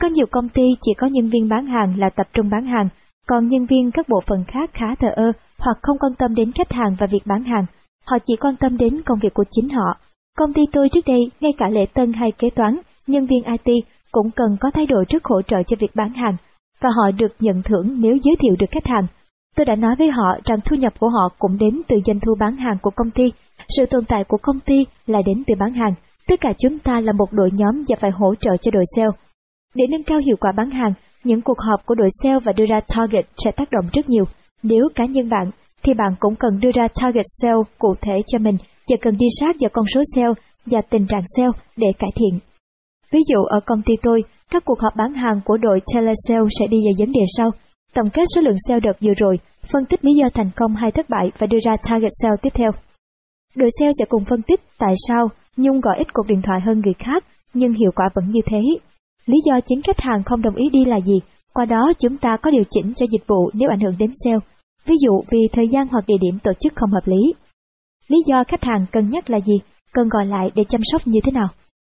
Có 0.00 0.08
nhiều 0.08 0.26
công 0.30 0.48
ty 0.48 0.62
chỉ 0.80 0.94
có 0.94 1.06
nhân 1.06 1.30
viên 1.30 1.48
bán 1.48 1.66
hàng 1.66 1.98
là 1.98 2.10
tập 2.16 2.26
trung 2.32 2.50
bán 2.50 2.66
hàng, 2.66 2.88
còn 3.26 3.46
nhân 3.46 3.66
viên 3.66 3.90
các 3.90 4.08
bộ 4.08 4.20
phận 4.26 4.44
khác 4.44 4.70
khá 4.72 4.86
thờ 4.98 5.08
ơ 5.16 5.32
hoặc 5.58 5.76
không 5.82 5.98
quan 5.98 6.12
tâm 6.18 6.34
đến 6.34 6.52
khách 6.52 6.72
hàng 6.72 6.96
và 7.00 7.06
việc 7.10 7.26
bán 7.26 7.44
hàng. 7.44 7.66
Họ 8.06 8.18
chỉ 8.26 8.36
quan 8.36 8.56
tâm 8.56 8.76
đến 8.76 9.02
công 9.02 9.18
việc 9.18 9.34
của 9.34 9.44
chính 9.50 9.68
họ. 9.68 9.96
Công 10.38 10.52
ty 10.52 10.62
tôi 10.72 10.88
trước 10.88 11.06
đây, 11.06 11.30
ngay 11.40 11.52
cả 11.58 11.68
lễ 11.68 11.86
tân 11.94 12.12
hay 12.12 12.32
kế 12.38 12.50
toán, 12.50 12.78
nhân 13.06 13.26
viên 13.26 13.42
IT 13.44 13.84
cũng 14.12 14.30
cần 14.30 14.56
có 14.60 14.70
thái 14.74 14.86
độ 14.86 14.96
rất 15.08 15.24
hỗ 15.24 15.42
trợ 15.42 15.56
cho 15.66 15.76
việc 15.80 15.90
bán 15.94 16.12
hàng, 16.12 16.36
và 16.80 16.90
họ 16.96 17.10
được 17.10 17.32
nhận 17.40 17.62
thưởng 17.62 18.00
nếu 18.00 18.16
giới 18.22 18.36
thiệu 18.40 18.56
được 18.58 18.66
khách 18.70 18.86
hàng. 18.86 19.06
Tôi 19.56 19.64
đã 19.64 19.74
nói 19.74 19.94
với 19.98 20.10
họ 20.10 20.36
rằng 20.44 20.58
thu 20.64 20.76
nhập 20.76 20.92
của 21.00 21.08
họ 21.08 21.28
cũng 21.38 21.58
đến 21.58 21.82
từ 21.88 21.96
doanh 22.06 22.20
thu 22.20 22.34
bán 22.40 22.56
hàng 22.56 22.76
của 22.82 22.90
công 22.96 23.10
ty. 23.10 23.32
Sự 23.76 23.86
tồn 23.86 24.04
tại 24.04 24.24
của 24.28 24.38
công 24.42 24.60
ty 24.60 24.86
là 25.06 25.22
đến 25.26 25.42
từ 25.46 25.54
bán 25.60 25.72
hàng. 25.72 25.94
Tất 26.28 26.40
cả 26.40 26.48
chúng 26.58 26.78
ta 26.78 27.00
là 27.00 27.12
một 27.12 27.32
đội 27.32 27.50
nhóm 27.52 27.84
và 27.88 27.96
phải 28.00 28.10
hỗ 28.10 28.34
trợ 28.40 28.56
cho 28.56 28.70
đội 28.70 28.84
sale. 28.96 29.10
Để 29.74 29.84
nâng 29.90 30.02
cao 30.02 30.18
hiệu 30.18 30.36
quả 30.40 30.52
bán 30.56 30.70
hàng, 30.70 30.92
những 31.24 31.40
cuộc 31.40 31.58
họp 31.58 31.86
của 31.86 31.94
đội 31.94 32.08
sale 32.22 32.38
và 32.44 32.52
đưa 32.52 32.66
ra 32.66 32.80
target 32.96 33.26
sẽ 33.44 33.50
tác 33.56 33.70
động 33.70 33.84
rất 33.92 34.08
nhiều. 34.08 34.24
Nếu 34.62 34.88
cá 34.94 35.04
nhân 35.04 35.28
bạn, 35.28 35.50
thì 35.88 35.94
bạn 35.94 36.14
cũng 36.20 36.34
cần 36.36 36.60
đưa 36.60 36.70
ra 36.74 36.88
target 37.02 37.24
sale 37.40 37.62
cụ 37.78 37.94
thể 38.00 38.16
cho 38.26 38.38
mình 38.38 38.56
và 38.88 38.96
cần 39.02 39.16
đi 39.16 39.26
sát 39.40 39.56
vào 39.60 39.70
con 39.72 39.84
số 39.94 40.00
sale 40.14 40.32
và 40.66 40.80
tình 40.90 41.06
trạng 41.06 41.22
sale 41.36 41.50
để 41.76 41.86
cải 41.98 42.10
thiện. 42.16 42.38
Ví 43.12 43.20
dụ 43.28 43.44
ở 43.44 43.60
công 43.66 43.82
ty 43.82 43.94
tôi, 44.02 44.24
các 44.50 44.64
cuộc 44.64 44.80
họp 44.80 44.92
bán 44.96 45.14
hàng 45.14 45.40
của 45.44 45.56
đội 45.56 45.80
telesale 45.94 46.48
sẽ 46.58 46.66
đi 46.66 46.76
vào 46.86 46.94
vấn 46.98 47.12
đề 47.12 47.20
sau. 47.36 47.50
Tổng 47.94 48.10
kết 48.10 48.22
số 48.34 48.40
lượng 48.40 48.60
sale 48.68 48.80
đợt 48.80 48.96
vừa 49.00 49.14
rồi, 49.16 49.36
phân 49.72 49.84
tích 49.90 50.04
lý 50.04 50.12
do 50.14 50.26
thành 50.34 50.50
công 50.56 50.74
hay 50.74 50.90
thất 50.90 51.10
bại 51.10 51.30
và 51.38 51.46
đưa 51.46 51.58
ra 51.66 51.76
target 51.88 52.12
sale 52.22 52.36
tiếp 52.42 52.52
theo. 52.54 52.70
Đội 53.56 53.68
sale 53.78 53.90
sẽ 53.98 54.04
cùng 54.08 54.24
phân 54.24 54.42
tích 54.42 54.60
tại 54.78 54.94
sao 55.08 55.28
Nhung 55.56 55.80
gọi 55.80 55.96
ít 55.98 56.12
cuộc 56.12 56.26
điện 56.26 56.42
thoại 56.42 56.60
hơn 56.60 56.80
người 56.80 56.94
khác, 56.98 57.24
nhưng 57.54 57.72
hiệu 57.72 57.90
quả 57.94 58.08
vẫn 58.14 58.30
như 58.30 58.40
thế. 58.46 58.60
Lý 59.26 59.36
do 59.46 59.60
chính 59.66 59.82
khách 59.82 60.00
hàng 60.00 60.22
không 60.24 60.42
đồng 60.42 60.54
ý 60.54 60.70
đi 60.72 60.84
là 60.84 61.00
gì? 61.00 61.20
Qua 61.54 61.64
đó 61.64 61.92
chúng 61.98 62.16
ta 62.16 62.36
có 62.42 62.50
điều 62.50 62.62
chỉnh 62.70 62.94
cho 62.94 63.06
dịch 63.06 63.26
vụ 63.26 63.50
nếu 63.54 63.68
ảnh 63.70 63.80
hưởng 63.80 63.98
đến 63.98 64.10
sale. 64.24 64.38
Ví 64.88 64.94
dụ 65.04 65.22
vì 65.32 65.38
thời 65.52 65.68
gian 65.68 65.88
hoặc 65.90 66.04
địa 66.06 66.18
điểm 66.20 66.38
tổ 66.44 66.52
chức 66.60 66.72
không 66.76 66.90
hợp 66.90 67.06
lý. 67.06 67.34
Lý 68.08 68.18
do 68.26 68.44
khách 68.48 68.62
hàng 68.62 68.86
cân 68.92 69.08
nhắc 69.08 69.30
là 69.30 69.40
gì? 69.40 69.54
Cần 69.92 70.08
gọi 70.08 70.26
lại 70.26 70.50
để 70.54 70.62
chăm 70.68 70.80
sóc 70.84 71.02
như 71.04 71.20
thế 71.24 71.32
nào? 71.32 71.46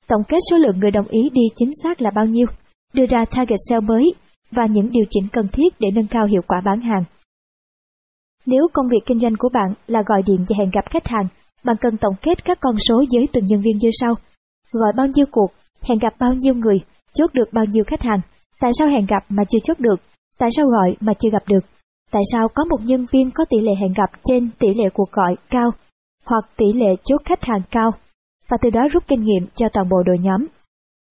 Tổng 0.07 0.21
kết 0.27 0.37
số 0.49 0.57
lượng 0.57 0.79
người 0.79 0.91
đồng 0.91 1.07
ý 1.07 1.29
đi 1.33 1.41
chính 1.55 1.71
xác 1.83 2.01
là 2.01 2.11
bao 2.15 2.25
nhiêu? 2.25 2.47
Đưa 2.93 3.05
ra 3.09 3.25
target 3.25 3.59
sale 3.69 3.79
mới 3.79 4.13
và 4.51 4.63
những 4.69 4.91
điều 4.91 5.03
chỉnh 5.09 5.27
cần 5.31 5.47
thiết 5.47 5.73
để 5.79 5.89
nâng 5.95 6.07
cao 6.07 6.25
hiệu 6.25 6.41
quả 6.47 6.61
bán 6.65 6.81
hàng. 6.81 7.03
Nếu 8.45 8.67
công 8.73 8.87
việc 8.91 8.99
kinh 9.05 9.19
doanh 9.19 9.33
của 9.39 9.49
bạn 9.53 9.73
là 9.87 10.03
gọi 10.05 10.21
điện 10.25 10.45
và 10.49 10.55
hẹn 10.59 10.69
gặp 10.73 10.85
khách 10.93 11.07
hàng, 11.07 11.27
bạn 11.63 11.75
cần 11.81 11.97
tổng 11.97 12.15
kết 12.21 12.45
các 12.45 12.57
con 12.61 12.75
số 12.87 13.03
với 13.13 13.27
từng 13.33 13.45
nhân 13.45 13.61
viên 13.61 13.77
như 13.77 13.89
sau. 13.99 14.13
Gọi 14.71 14.93
bao 14.97 15.07
nhiêu 15.07 15.25
cuộc, 15.31 15.51
hẹn 15.81 15.97
gặp 15.99 16.13
bao 16.19 16.33
nhiêu 16.33 16.53
người, 16.53 16.79
chốt 17.13 17.33
được 17.33 17.53
bao 17.53 17.65
nhiêu 17.65 17.83
khách 17.87 18.01
hàng, 18.01 18.21
tại 18.59 18.71
sao 18.79 18.87
hẹn 18.87 19.05
gặp 19.05 19.25
mà 19.29 19.43
chưa 19.49 19.59
chốt 19.63 19.79
được, 19.79 20.01
tại 20.37 20.49
sao 20.57 20.65
gọi 20.65 20.95
mà 20.99 21.13
chưa 21.13 21.29
gặp 21.29 21.43
được, 21.47 21.65
tại 22.11 22.21
sao 22.31 22.47
có 22.55 22.65
một 22.65 22.77
nhân 22.85 23.05
viên 23.11 23.31
có 23.31 23.45
tỷ 23.49 23.57
lệ 23.59 23.71
hẹn 23.81 23.93
gặp 23.93 24.09
trên 24.23 24.49
tỷ 24.59 24.67
lệ 24.67 24.89
cuộc 24.93 25.11
gọi 25.11 25.35
cao, 25.49 25.71
hoặc 26.25 26.45
tỷ 26.57 26.65
lệ 26.73 26.95
chốt 27.03 27.21
khách 27.25 27.43
hàng 27.43 27.61
cao, 27.71 27.91
và 28.49 28.57
từ 28.61 28.69
đó 28.69 28.81
rút 28.91 29.03
kinh 29.07 29.19
nghiệm 29.19 29.47
cho 29.55 29.67
toàn 29.73 29.89
bộ 29.89 30.03
đội 30.05 30.17
nhóm. 30.19 30.45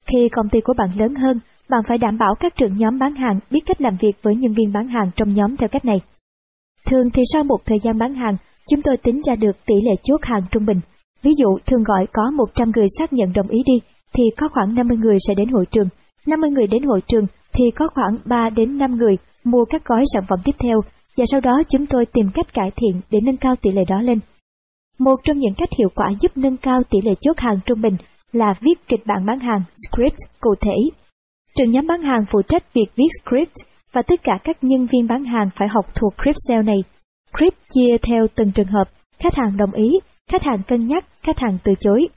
Khi 0.07 0.29
công 0.29 0.49
ty 0.49 0.61
của 0.61 0.75
bạn 0.79 0.91
lớn 0.99 1.15
hơn, 1.15 1.41
bạn 1.69 1.81
phải 1.89 1.99
đảm 1.99 2.19
bảo 2.19 2.35
các 2.41 2.57
trưởng 2.57 2.77
nhóm 2.77 2.99
bán 2.99 3.15
hàng 3.15 3.41
biết 3.51 3.61
cách 3.67 3.81
làm 3.81 3.97
việc 4.01 4.13
với 4.23 4.35
nhân 4.35 4.53
viên 4.53 4.73
bán 4.73 4.89
hàng 4.89 5.11
trong 5.17 5.35
nhóm 5.35 5.57
theo 5.57 5.69
cách 5.73 5.85
này. 5.85 6.01
Thường 6.87 7.11
thì 7.15 7.23
sau 7.33 7.45
một 7.45 7.59
thời 7.67 7.79
gian 7.79 7.99
bán 7.99 8.15
hàng, 8.15 8.37
chúng 8.71 8.83
tôi 8.83 8.97
tính 8.97 9.21
ra 9.23 9.35
được 9.35 9.65
tỷ 9.67 9.75
lệ 9.75 9.93
chốt 10.03 10.21
hàng 10.23 10.43
trung 10.51 10.67
bình. 10.67 10.81
Ví 11.23 11.31
dụ 11.39 11.59
thường 11.67 11.83
gọi 11.83 12.07
có 12.13 12.31
100 12.37 12.71
người 12.77 12.87
xác 12.99 13.13
nhận 13.13 13.33
đồng 13.33 13.49
ý 13.49 13.59
đi, 13.67 13.81
thì 14.15 14.23
có 14.37 14.49
khoảng 14.49 14.75
50 14.75 14.97
người 14.97 15.17
sẽ 15.29 15.35
đến 15.35 15.49
hội 15.49 15.65
trường. 15.71 15.89
50 16.27 16.51
người 16.51 16.67
đến 16.67 16.83
hội 16.83 17.01
trường 17.09 17.27
thì 17.53 17.65
có 17.77 17.89
khoảng 17.95 18.19
3 18.25 18.51
đến 18.51 18.79
5 18.79 18.97
người 18.97 19.17
mua 19.45 19.65
các 19.65 19.85
gói 19.85 20.03
sản 20.15 20.23
phẩm 20.29 20.39
tiếp 20.45 20.55
theo 20.59 20.81
và 21.17 21.25
sau 21.31 21.41
đó 21.41 21.63
chúng 21.69 21.87
tôi 21.87 22.07
tìm 22.07 22.27
cách 22.35 22.55
cải 22.55 22.71
thiện 22.77 23.01
để 23.11 23.19
nâng 23.23 23.37
cao 23.37 23.57
tỷ 23.57 23.71
lệ 23.71 23.83
đó 23.89 24.01
lên. 24.01 24.19
Một 24.99 25.17
trong 25.25 25.39
những 25.39 25.55
cách 25.57 25.69
hiệu 25.79 25.89
quả 25.95 26.11
giúp 26.21 26.33
nâng 26.35 26.57
cao 26.57 26.81
tỷ 26.91 26.99
lệ 27.05 27.13
chốt 27.21 27.39
hàng 27.39 27.61
trung 27.67 27.81
bình 27.81 27.97
là 28.33 28.55
viết 28.61 28.75
kịch 28.89 29.07
bản 29.07 29.27
bán 29.27 29.41
hàng 29.41 29.63
script 29.87 30.17
cụ 30.41 30.55
thể. 30.61 30.77
Trường 31.57 31.71
nhóm 31.71 31.87
bán 31.87 32.03
hàng 32.03 32.25
phụ 32.27 32.43
trách 32.49 32.75
việc 32.75 32.87
viết 32.97 33.09
script 33.23 33.53
và 33.93 34.03
tất 34.03 34.23
cả 34.23 34.33
các 34.45 34.57
nhân 34.65 34.87
viên 34.87 35.07
bán 35.07 35.25
hàng 35.25 35.49
phải 35.57 35.69
học 35.69 35.87
thuộc 35.95 36.15
script 36.15 36.37
sale 36.49 36.63
này. 36.63 36.79
Script 37.33 37.57
chia 37.75 37.99
theo 38.03 38.27
từng 38.35 38.53
trường 38.53 38.67
hợp, 38.67 38.85
khách 39.19 39.35
hàng 39.35 39.57
đồng 39.57 39.73
ý, 39.73 40.01
khách 40.31 40.43
hàng 40.43 40.63
cân 40.69 40.87
nhắc, 40.87 41.05
khách 41.23 41.39
hàng 41.39 41.59
từ 41.65 41.73
chối. 41.81 42.09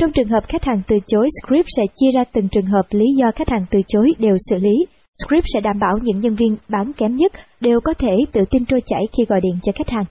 Trong 0.00 0.12
trường 0.12 0.28
hợp 0.28 0.44
khách 0.48 0.64
hàng 0.64 0.82
từ 0.88 0.96
chối, 1.06 1.28
script 1.42 1.66
sẽ 1.76 1.82
chia 1.94 2.10
ra 2.16 2.24
từng 2.32 2.48
trường 2.48 2.66
hợp 2.66 2.82
lý 2.90 3.04
do 3.18 3.26
khách 3.34 3.48
hàng 3.48 3.66
từ 3.70 3.78
chối 3.88 4.12
đều 4.18 4.36
xử 4.50 4.56
lý. 4.58 4.86
Script 5.24 5.44
sẽ 5.54 5.60
đảm 5.60 5.78
bảo 5.80 5.98
những 6.02 6.18
nhân 6.18 6.34
viên 6.34 6.56
bán 6.68 6.92
kém 6.92 7.16
nhất 7.16 7.32
đều 7.60 7.80
có 7.84 7.94
thể 7.98 8.12
tự 8.32 8.40
tin 8.50 8.64
trôi 8.64 8.80
chảy 8.86 9.00
khi 9.16 9.24
gọi 9.28 9.40
điện 9.40 9.58
cho 9.62 9.72
khách 9.76 9.88
hàng. 9.88 10.04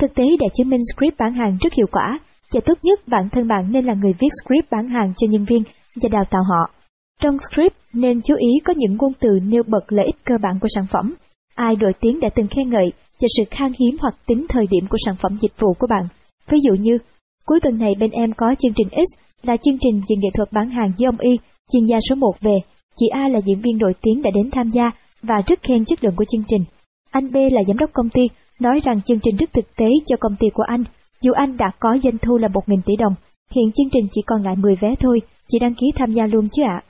Thực 0.00 0.14
tế 0.14 0.24
để 0.40 0.46
chứng 0.54 0.68
minh 0.68 0.80
script 0.92 1.18
bán 1.18 1.32
hàng 1.32 1.56
rất 1.60 1.72
hiệu 1.72 1.86
quả, 1.92 2.18
và 2.52 2.60
tốt 2.64 2.78
nhất 2.82 3.00
bản 3.06 3.28
thân 3.32 3.48
bạn 3.48 3.72
nên 3.72 3.84
là 3.84 3.94
người 3.94 4.12
viết 4.18 4.28
script 4.42 4.70
bán 4.70 4.88
hàng 4.88 5.12
cho 5.16 5.26
nhân 5.30 5.44
viên 5.44 5.62
và 6.02 6.08
đào 6.12 6.24
tạo 6.30 6.42
họ. 6.50 6.74
Trong 7.22 7.36
script 7.50 7.76
nên 7.92 8.20
chú 8.22 8.34
ý 8.38 8.48
có 8.64 8.74
những 8.76 8.96
ngôn 8.96 9.12
từ 9.20 9.28
nêu 9.42 9.62
bật 9.66 9.92
lợi 9.92 10.06
ích 10.06 10.24
cơ 10.24 10.34
bản 10.42 10.58
của 10.60 10.68
sản 10.74 10.84
phẩm. 10.86 11.14
Ai 11.54 11.74
nổi 11.80 11.92
tiếng 12.00 12.20
đã 12.20 12.28
từng 12.34 12.48
khen 12.48 12.70
ngợi 12.70 12.92
cho 13.20 13.28
sự 13.36 13.44
khan 13.50 13.72
hiếm 13.80 13.96
hoặc 14.00 14.14
tính 14.26 14.46
thời 14.48 14.66
điểm 14.70 14.88
của 14.90 14.98
sản 15.06 15.14
phẩm 15.22 15.36
dịch 15.40 15.52
vụ 15.58 15.74
của 15.78 15.86
bạn. 15.90 16.02
Ví 16.50 16.58
dụ 16.62 16.74
như, 16.74 16.98
cuối 17.46 17.60
tuần 17.62 17.78
này 17.78 17.92
bên 17.98 18.10
em 18.10 18.32
có 18.36 18.46
chương 18.58 18.72
trình 18.76 18.88
X 18.88 19.18
là 19.42 19.56
chương 19.56 19.78
trình 19.80 20.00
về 20.08 20.16
nghệ 20.18 20.28
thuật 20.34 20.52
bán 20.52 20.70
hàng 20.70 20.92
với 20.98 21.06
ông 21.06 21.18
Y, 21.18 21.38
chuyên 21.72 21.84
gia 21.84 21.96
số 22.08 22.14
1 22.14 22.32
về. 22.40 22.56
Chị 22.96 23.06
A 23.06 23.28
là 23.28 23.40
diễn 23.46 23.60
viên 23.60 23.78
nổi 23.78 23.92
tiếng 24.02 24.22
đã 24.22 24.30
đến 24.34 24.50
tham 24.50 24.68
gia 24.70 24.90
và 25.22 25.34
rất 25.46 25.62
khen 25.62 25.84
chất 25.84 26.04
lượng 26.04 26.16
của 26.16 26.24
chương 26.24 26.44
trình. 26.48 26.64
Anh 27.10 27.32
B 27.32 27.36
là 27.36 27.62
giám 27.68 27.78
đốc 27.78 27.90
công 27.92 28.10
ty, 28.10 28.22
nói 28.60 28.80
rằng 28.84 29.02
chương 29.02 29.20
trình 29.22 29.36
rất 29.36 29.52
thực 29.52 29.76
tế 29.76 29.86
cho 30.06 30.16
công 30.20 30.36
ty 30.36 30.48
của 30.54 30.64
anh. 30.66 30.84
Dù 31.20 31.32
anh 31.32 31.56
đã 31.56 31.70
có 31.78 31.96
doanh 32.04 32.18
thu 32.18 32.38
là 32.38 32.48
1.000 32.48 32.80
tỷ 32.86 32.96
đồng, 32.96 33.14
hiện 33.54 33.72
chương 33.72 33.90
trình 33.92 34.06
chỉ 34.10 34.22
còn 34.26 34.42
lại 34.42 34.54
10 34.56 34.74
vé 34.80 34.88
thôi, 35.00 35.20
chị 35.48 35.58
đăng 35.58 35.74
ký 35.74 35.86
tham 35.96 36.12
gia 36.12 36.26
luôn 36.26 36.46
chứ 36.48 36.62
ạ. 36.62 36.82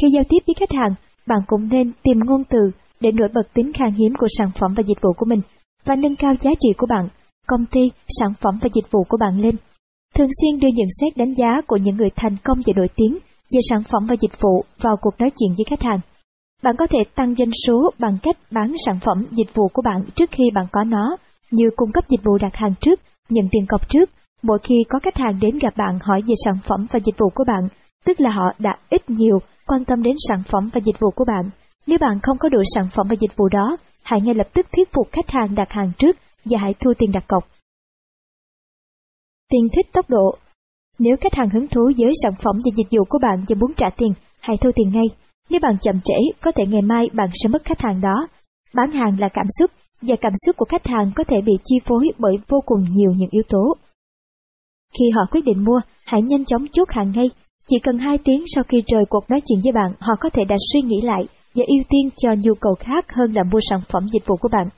Khi 0.00 0.08
giao 0.14 0.24
tiếp 0.28 0.38
với 0.46 0.54
khách 0.60 0.78
hàng, 0.78 0.94
bạn 1.26 1.38
cũng 1.46 1.68
nên 1.68 1.92
tìm 2.02 2.18
ngôn 2.26 2.44
từ 2.44 2.70
để 3.00 3.10
nổi 3.12 3.28
bật 3.34 3.54
tính 3.54 3.72
khan 3.72 3.92
hiếm 3.92 4.14
của 4.18 4.26
sản 4.38 4.50
phẩm 4.60 4.74
và 4.76 4.82
dịch 4.86 5.00
vụ 5.02 5.12
của 5.16 5.26
mình 5.26 5.40
và 5.84 5.96
nâng 5.96 6.16
cao 6.16 6.34
giá 6.40 6.50
trị 6.60 6.68
của 6.76 6.86
bạn, 6.90 7.08
công 7.52 7.66
ty, 7.66 7.80
sản 8.08 8.32
phẩm 8.40 8.54
và 8.62 8.68
dịch 8.74 8.90
vụ 8.90 9.04
của 9.08 9.16
bạn 9.20 9.40
lên. 9.40 9.56
Thường 10.14 10.28
xuyên 10.40 10.60
đưa 10.60 10.68
nhận 10.74 10.88
xét 11.00 11.16
đánh 11.16 11.34
giá 11.34 11.60
của 11.66 11.76
những 11.76 11.96
người 11.96 12.10
thành 12.16 12.36
công 12.44 12.58
và 12.66 12.72
nổi 12.76 12.88
tiếng 12.96 13.12
về 13.52 13.60
sản 13.70 13.82
phẩm 13.90 14.06
và 14.08 14.14
dịch 14.20 14.40
vụ 14.40 14.64
vào 14.82 14.96
cuộc 15.00 15.14
nói 15.18 15.30
chuyện 15.38 15.50
với 15.56 15.64
khách 15.70 15.82
hàng. 15.88 16.00
Bạn 16.62 16.74
có 16.78 16.86
thể 16.86 16.98
tăng 17.14 17.34
doanh 17.38 17.50
số 17.66 17.90
bằng 17.98 18.18
cách 18.22 18.36
bán 18.50 18.72
sản 18.86 18.98
phẩm, 19.04 19.26
dịch 19.30 19.54
vụ 19.54 19.68
của 19.68 19.82
bạn 19.82 20.00
trước 20.14 20.30
khi 20.30 20.44
bạn 20.54 20.66
có 20.72 20.84
nó, 20.84 21.16
như 21.50 21.70
cung 21.76 21.92
cấp 21.92 22.04
dịch 22.08 22.24
vụ 22.24 22.38
đặt 22.38 22.54
hàng 22.54 22.74
trước, 22.80 23.00
nhận 23.30 23.48
tiền 23.50 23.66
cọc 23.68 23.88
trước. 23.88 24.10
Mỗi 24.42 24.58
khi 24.62 24.74
có 24.88 24.98
khách 25.02 25.16
hàng 25.16 25.40
đến 25.40 25.58
gặp 25.58 25.76
bạn 25.76 25.98
hỏi 26.02 26.20
về 26.26 26.34
sản 26.44 26.54
phẩm 26.68 26.86
và 26.92 27.00
dịch 27.04 27.18
vụ 27.18 27.28
của 27.34 27.44
bạn, 27.46 27.68
tức 28.04 28.20
là 28.20 28.30
họ 28.30 28.44
đã 28.58 28.76
ít 28.90 29.10
nhiều 29.10 29.38
quan 29.66 29.84
tâm 29.84 30.02
đến 30.02 30.16
sản 30.28 30.42
phẩm 30.52 30.70
và 30.74 30.80
dịch 30.84 31.00
vụ 31.00 31.10
của 31.10 31.24
bạn. 31.24 31.50
Nếu 31.86 31.98
bạn 31.98 32.18
không 32.22 32.38
có 32.38 32.48
đủ 32.48 32.62
sản 32.74 32.84
phẩm 32.96 33.06
và 33.10 33.16
dịch 33.20 33.36
vụ 33.36 33.48
đó, 33.48 33.76
hãy 34.02 34.20
ngay 34.20 34.34
lập 34.34 34.46
tức 34.54 34.66
thuyết 34.76 34.88
phục 34.92 35.08
khách 35.12 35.30
hàng 35.30 35.54
đặt 35.54 35.70
hàng 35.70 35.92
trước 35.98 36.16
và 36.44 36.58
hãy 36.60 36.72
thu 36.80 36.92
tiền 36.98 37.12
đặt 37.12 37.24
cọc. 37.28 37.44
Tiền 39.50 39.68
thích 39.76 39.86
tốc 39.92 40.10
độ 40.10 40.38
Nếu 40.98 41.16
khách 41.20 41.34
hàng 41.34 41.50
hứng 41.50 41.68
thú 41.68 41.90
với 41.98 42.12
sản 42.22 42.32
phẩm 42.42 42.56
và 42.64 42.70
dịch 42.76 42.98
vụ 42.98 43.04
của 43.08 43.18
bạn 43.22 43.44
và 43.48 43.54
muốn 43.60 43.72
trả 43.76 43.86
tiền, 43.96 44.12
hãy 44.40 44.56
thu 44.60 44.70
tiền 44.74 44.90
ngay. 44.92 45.06
Nếu 45.50 45.60
bạn 45.60 45.76
chậm 45.80 46.00
trễ, 46.04 46.14
có 46.42 46.52
thể 46.52 46.64
ngày 46.68 46.82
mai 46.82 47.08
bạn 47.12 47.28
sẽ 47.42 47.48
mất 47.48 47.64
khách 47.64 47.80
hàng 47.80 48.00
đó. 48.00 48.26
Bán 48.74 48.90
hàng 48.92 49.20
là 49.20 49.28
cảm 49.32 49.46
xúc, 49.58 49.70
và 50.02 50.16
cảm 50.20 50.32
xúc 50.46 50.56
của 50.56 50.64
khách 50.68 50.86
hàng 50.86 51.10
có 51.14 51.24
thể 51.24 51.36
bị 51.46 51.52
chi 51.64 51.76
phối 51.84 52.08
bởi 52.18 52.36
vô 52.48 52.60
cùng 52.66 52.82
nhiều 52.90 53.12
những 53.16 53.30
yếu 53.30 53.42
tố. 53.48 53.74
Khi 54.98 55.10
họ 55.10 55.22
quyết 55.30 55.44
định 55.44 55.64
mua, 55.64 55.80
hãy 56.04 56.20
nhanh 56.22 56.44
chóng 56.44 56.66
chốt 56.72 56.90
hàng 56.90 57.12
ngay. 57.14 57.30
Chỉ 57.68 57.76
cần 57.82 57.98
2 57.98 58.18
tiếng 58.24 58.44
sau 58.54 58.64
khi 58.68 58.82
rời 58.92 59.04
cuộc 59.08 59.30
nói 59.30 59.40
chuyện 59.44 59.60
với 59.64 59.72
bạn, 59.72 59.92
họ 60.00 60.14
có 60.20 60.30
thể 60.32 60.42
đã 60.48 60.56
suy 60.72 60.80
nghĩ 60.80 61.00
lại 61.02 61.24
và 61.54 61.64
ưu 61.66 61.82
tiên 61.88 62.08
cho 62.16 62.30
nhu 62.42 62.54
cầu 62.60 62.74
khác 62.80 63.04
hơn 63.16 63.32
là 63.32 63.42
mua 63.52 63.60
sản 63.70 63.80
phẩm 63.92 64.06
dịch 64.12 64.26
vụ 64.26 64.36
của 64.36 64.48
bạn. 64.52 64.68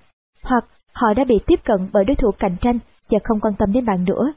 Hoặc 0.42 0.64
họ 0.94 1.14
đã 1.16 1.24
bị 1.24 1.38
tiếp 1.46 1.60
cận 1.64 1.88
bởi 1.92 2.04
đối 2.04 2.14
thủ 2.14 2.30
cạnh 2.38 2.56
tranh 2.60 2.78
và 3.10 3.18
không 3.24 3.40
quan 3.40 3.54
tâm 3.58 3.72
đến 3.72 3.84
bạn 3.86 4.04
nữa. 4.04 4.32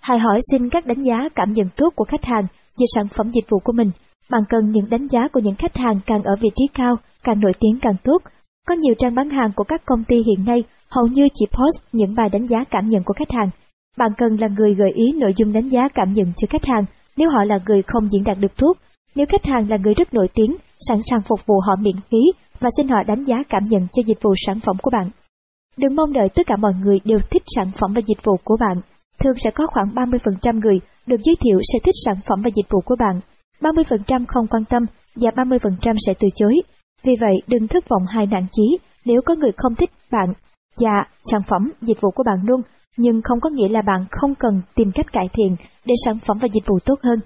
Hãy 0.00 0.18
hỏi 0.18 0.40
xin 0.50 0.68
các 0.68 0.86
đánh 0.86 1.02
giá 1.02 1.28
cảm 1.34 1.52
nhận 1.52 1.68
tốt 1.76 1.90
của 1.96 2.04
khách 2.04 2.24
hàng 2.24 2.46
về 2.80 2.84
sản 2.94 3.08
phẩm 3.08 3.30
dịch 3.30 3.50
vụ 3.50 3.58
của 3.64 3.72
mình 3.72 3.90
bạn 4.30 4.42
cần 4.48 4.70
những 4.70 4.90
đánh 4.90 5.06
giá 5.08 5.28
của 5.32 5.40
những 5.40 5.54
khách 5.54 5.76
hàng 5.76 6.00
càng 6.06 6.22
ở 6.22 6.36
vị 6.40 6.48
trí 6.54 6.66
cao, 6.74 6.96
càng 7.24 7.40
nổi 7.40 7.52
tiếng 7.60 7.78
càng 7.82 7.96
tốt. 8.04 8.18
Có 8.66 8.74
nhiều 8.74 8.94
trang 8.98 9.14
bán 9.14 9.30
hàng 9.30 9.50
của 9.56 9.64
các 9.64 9.82
công 9.86 10.04
ty 10.04 10.16
hiện 10.16 10.44
nay 10.46 10.64
hầu 10.90 11.06
như 11.06 11.28
chỉ 11.34 11.46
post 11.46 11.82
những 11.92 12.14
bài 12.14 12.28
đánh 12.32 12.46
giá 12.46 12.58
cảm 12.70 12.86
nhận 12.86 13.02
của 13.04 13.14
khách 13.16 13.30
hàng. 13.30 13.50
Bạn 13.98 14.10
cần 14.18 14.36
là 14.40 14.48
người 14.48 14.74
gợi 14.74 14.90
ý 14.94 15.12
nội 15.12 15.32
dung 15.36 15.52
đánh 15.52 15.68
giá 15.68 15.80
cảm 15.94 16.12
nhận 16.12 16.32
cho 16.36 16.46
khách 16.50 16.64
hàng 16.64 16.84
nếu 17.16 17.30
họ 17.30 17.44
là 17.44 17.58
người 17.66 17.82
không 17.82 18.08
diễn 18.08 18.24
đạt 18.24 18.38
được 18.38 18.56
tốt. 18.56 18.72
Nếu 19.14 19.26
khách 19.28 19.44
hàng 19.44 19.70
là 19.70 19.76
người 19.76 19.94
rất 19.94 20.14
nổi 20.14 20.28
tiếng, 20.34 20.56
sẵn 20.88 20.98
sàng 21.10 21.20
phục 21.22 21.46
vụ 21.46 21.60
họ 21.60 21.76
miễn 21.80 21.96
phí 22.10 22.18
và 22.60 22.70
xin 22.76 22.88
họ 22.88 23.02
đánh 23.06 23.24
giá 23.24 23.36
cảm 23.48 23.62
nhận 23.64 23.86
cho 23.92 24.02
dịch 24.06 24.22
vụ 24.22 24.34
sản 24.46 24.60
phẩm 24.60 24.76
của 24.82 24.90
bạn. 24.90 25.10
Đừng 25.78 25.96
mong 25.96 26.12
đợi 26.12 26.28
tất 26.34 26.42
cả 26.46 26.56
mọi 26.56 26.72
người 26.82 27.00
đều 27.04 27.18
thích 27.30 27.42
sản 27.56 27.70
phẩm 27.80 27.90
và 27.94 28.00
dịch 28.06 28.24
vụ 28.24 28.36
của 28.44 28.56
bạn. 28.60 28.80
Thường 29.20 29.36
sẽ 29.44 29.50
có 29.50 29.66
khoảng 29.66 29.88
30% 29.88 30.60
người 30.60 30.80
được 31.06 31.20
giới 31.20 31.34
thiệu 31.40 31.58
sẽ 31.72 31.78
thích 31.84 31.94
sản 32.04 32.14
phẩm 32.26 32.40
và 32.44 32.50
dịch 32.54 32.66
vụ 32.70 32.80
của 32.80 32.96
bạn 32.98 33.20
30% 33.60 34.24
không 34.28 34.46
quan 34.46 34.64
tâm 34.64 34.82
và 35.14 35.30
30% 35.30 35.96
sẽ 36.06 36.14
từ 36.20 36.28
chối. 36.34 36.54
Vì 37.02 37.16
vậy 37.20 37.34
đừng 37.46 37.68
thất 37.68 37.88
vọng 37.88 38.02
hay 38.08 38.26
nản 38.26 38.46
chí 38.52 38.78
nếu 39.04 39.20
có 39.26 39.34
người 39.34 39.52
không 39.56 39.74
thích 39.74 39.90
bạn 40.12 40.32
và 40.80 41.04
sản 41.32 41.40
phẩm, 41.48 41.72
dịch 41.80 42.00
vụ 42.00 42.10
của 42.10 42.22
bạn 42.26 42.38
luôn, 42.46 42.60
nhưng 42.96 43.22
không 43.22 43.40
có 43.40 43.50
nghĩa 43.50 43.68
là 43.68 43.82
bạn 43.82 44.06
không 44.10 44.34
cần 44.34 44.62
tìm 44.74 44.90
cách 44.94 45.12
cải 45.12 45.26
thiện 45.32 45.56
để 45.84 45.94
sản 46.04 46.18
phẩm 46.26 46.38
và 46.42 46.48
dịch 46.52 46.66
vụ 46.66 46.78
tốt 46.84 46.98
hơn. 47.02 47.20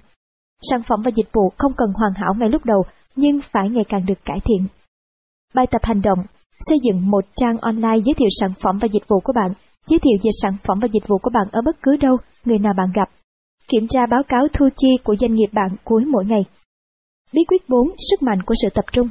Sản 0.71 0.83
phẩm 0.83 1.01
và 1.05 1.11
dịch 1.15 1.29
vụ 1.33 1.49
không 1.57 1.71
cần 1.77 1.89
hoàn 1.95 2.13
hảo 2.15 2.33
ngay 2.37 2.49
lúc 2.49 2.65
đầu, 2.65 2.83
nhưng 3.15 3.39
phải 3.41 3.69
ngày 3.69 3.83
càng 3.89 4.05
được 4.05 4.19
cải 4.25 4.37
thiện. 4.45 4.67
Bài 5.55 5.65
tập 5.71 5.81
hành 5.83 6.01
động 6.01 6.19
Xây 6.67 6.77
dựng 6.83 7.11
một 7.11 7.25
trang 7.35 7.57
online 7.57 7.99
giới 8.05 8.13
thiệu 8.17 8.29
sản 8.39 8.51
phẩm 8.59 8.79
và 8.81 8.87
dịch 8.91 9.07
vụ 9.07 9.19
của 9.23 9.33
bạn, 9.35 9.51
giới 9.85 9.99
thiệu 9.99 10.17
về 10.23 10.29
sản 10.41 10.53
phẩm 10.63 10.79
và 10.81 10.87
dịch 10.87 11.07
vụ 11.07 11.17
của 11.17 11.31
bạn 11.33 11.47
ở 11.51 11.61
bất 11.65 11.75
cứ 11.81 11.95
đâu, 11.95 12.17
người 12.45 12.59
nào 12.59 12.73
bạn 12.77 12.87
gặp, 12.95 13.09
Kiểm 13.67 13.87
tra 13.87 14.05
báo 14.05 14.21
cáo 14.27 14.47
thu 14.53 14.67
chi 14.75 14.87
của 15.03 15.15
doanh 15.15 15.33
nghiệp 15.33 15.49
bạn 15.53 15.69
cuối 15.83 16.05
mỗi 16.05 16.25
ngày. 16.25 16.41
Bí 17.33 17.41
quyết 17.47 17.69
4. 17.69 17.87
Sức 18.09 18.23
mạnh 18.23 18.41
của 18.45 18.53
sự 18.61 18.67
tập 18.73 18.85
trung 18.91 19.07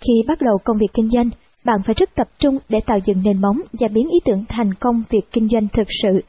Khi 0.00 0.12
bắt 0.28 0.40
đầu 0.40 0.58
công 0.64 0.78
việc 0.78 0.86
kinh 0.94 1.10
doanh, 1.10 1.30
bạn 1.64 1.82
phải 1.84 1.94
rất 1.98 2.14
tập 2.14 2.28
trung 2.38 2.58
để 2.68 2.78
tạo 2.86 2.98
dựng 3.04 3.22
nền 3.24 3.40
móng 3.40 3.60
và 3.72 3.88
biến 3.88 4.08
ý 4.08 4.18
tưởng 4.24 4.44
thành 4.48 4.74
công 4.74 5.02
việc 5.10 5.32
kinh 5.32 5.48
doanh 5.48 5.68
thực 5.72 5.86
sự. 6.02 6.20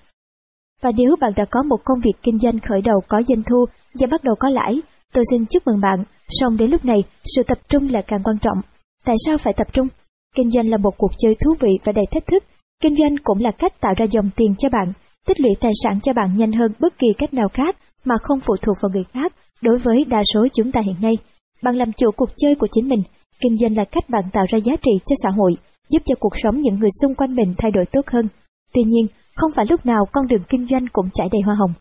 Và 0.82 0.92
nếu 0.98 1.16
bạn 1.22 1.32
đã 1.36 1.46
có 1.52 1.64
một 1.64 1.78
công 1.86 2.00
việc 2.00 2.18
kinh 2.24 2.40
doanh 2.40 2.60
khởi 2.60 2.82
đầu 2.82 3.00
có 3.08 3.22
doanh 3.28 3.44
thu 3.44 3.66
và 4.00 4.08
bắt 4.12 4.24
đầu 4.24 4.36
có 4.40 4.50
lãi, 4.50 4.82
tôi 5.14 5.24
xin 5.32 5.46
chúc 5.46 5.64
mừng 5.68 5.82
bạn, 5.82 6.04
song 6.30 6.58
đến 6.58 6.72
lúc 6.72 6.86
này, 6.86 7.00
sự 7.36 7.44
tập 7.44 7.58
trung 7.70 7.90
là 7.90 8.02
càng 8.08 8.24
quan 8.24 8.38
trọng. 8.42 8.58
Tại 9.06 9.16
sao 9.26 9.38
phải 9.38 9.54
tập 9.58 9.68
trung? 9.74 9.88
Kinh 10.36 10.50
doanh 10.52 10.70
là 10.70 10.78
một 10.78 10.98
cuộc 10.98 11.12
chơi 11.18 11.36
thú 11.36 11.54
vị 11.60 11.72
và 11.84 11.92
đầy 11.92 12.06
thách 12.12 12.28
thức. 12.28 12.44
Kinh 12.82 12.96
doanh 12.96 13.16
cũng 13.24 13.40
là 13.40 13.52
cách 13.60 13.82
tạo 13.82 13.94
ra 13.98 14.06
dòng 14.12 14.30
tiền 14.36 14.56
cho 14.58 14.70
bạn, 14.70 14.94
tích 15.28 15.40
lũy 15.40 15.52
tài 15.60 15.72
sản 15.84 16.00
cho 16.02 16.14
bạn 16.14 16.38
nhanh 16.38 16.52
hơn 16.52 16.72
bất 16.80 16.98
kỳ 17.00 17.08
cách 17.18 17.34
nào 17.34 17.48
khác 17.54 17.76
mà 18.06 18.16
không 18.22 18.40
phụ 18.40 18.56
thuộc 18.62 18.78
vào 18.82 18.90
người 18.94 19.04
khác 19.14 19.34
đối 19.62 19.78
với 19.78 19.98
đa 20.08 20.22
số 20.34 20.48
chúng 20.54 20.72
ta 20.72 20.82
hiện 20.82 20.96
nay. 21.02 21.14
Bạn 21.64 21.76
làm 21.76 21.94
chủ 21.94 22.12
cuộc 22.16 22.30
chơi 22.38 22.56
của 22.56 22.68
chính 22.72 22.90
mình, 22.90 23.00
kinh 23.42 23.58
doanh 23.58 23.78
là 23.78 23.84
cách 23.92 24.10
bạn 24.10 24.24
tạo 24.34 24.46
ra 24.50 24.58
giá 24.58 24.74
trị 24.82 24.92
cho 25.06 25.16
xã 25.24 25.30
hội, 25.38 25.52
giúp 25.90 26.02
cho 26.06 26.16
cuộc 26.20 26.34
sống 26.44 26.62
những 26.62 26.80
người 26.80 26.90
xung 27.02 27.16
quanh 27.16 27.36
mình 27.36 27.54
thay 27.58 27.72
đổi 27.72 27.86
tốt 27.92 28.02
hơn. 28.08 28.28
Tuy 28.74 28.84
nhiên, 28.84 29.08
không 29.36 29.52
phải 29.56 29.66
lúc 29.70 29.86
nào 29.86 30.06
con 30.12 30.28
đường 30.28 30.44
kinh 30.50 30.68
doanh 30.70 30.86
cũng 30.94 31.10
trải 31.14 31.28
đầy 31.32 31.42
hoa 31.46 31.56
hồng. 31.56 31.74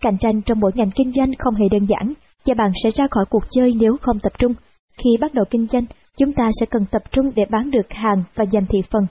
Cạnh 0.00 0.18
tranh 0.20 0.42
trong 0.42 0.60
mỗi 0.60 0.70
ngành 0.74 0.90
kinh 0.90 1.12
doanh 1.12 1.30
không 1.38 1.54
hề 1.54 1.66
đơn 1.70 1.86
giản, 1.86 2.14
và 2.46 2.54
bạn 2.58 2.72
sẽ 2.84 2.90
ra 2.94 3.06
khỏi 3.10 3.24
cuộc 3.30 3.44
chơi 3.50 3.72
nếu 3.80 3.96
không 4.00 4.18
tập 4.18 4.32
trung. 4.38 4.52
Khi 4.98 5.10
bắt 5.20 5.34
đầu 5.34 5.44
kinh 5.50 5.66
doanh, 5.66 5.84
chúng 6.20 6.32
ta 6.32 6.48
sẽ 6.60 6.66
cần 6.70 6.84
tập 6.90 7.02
trung 7.12 7.30
để 7.36 7.42
bán 7.50 7.70
được 7.70 7.86
hàng 7.90 8.22
và 8.34 8.44
giành 8.52 8.66
thị 8.66 8.78
phần. 8.90 9.06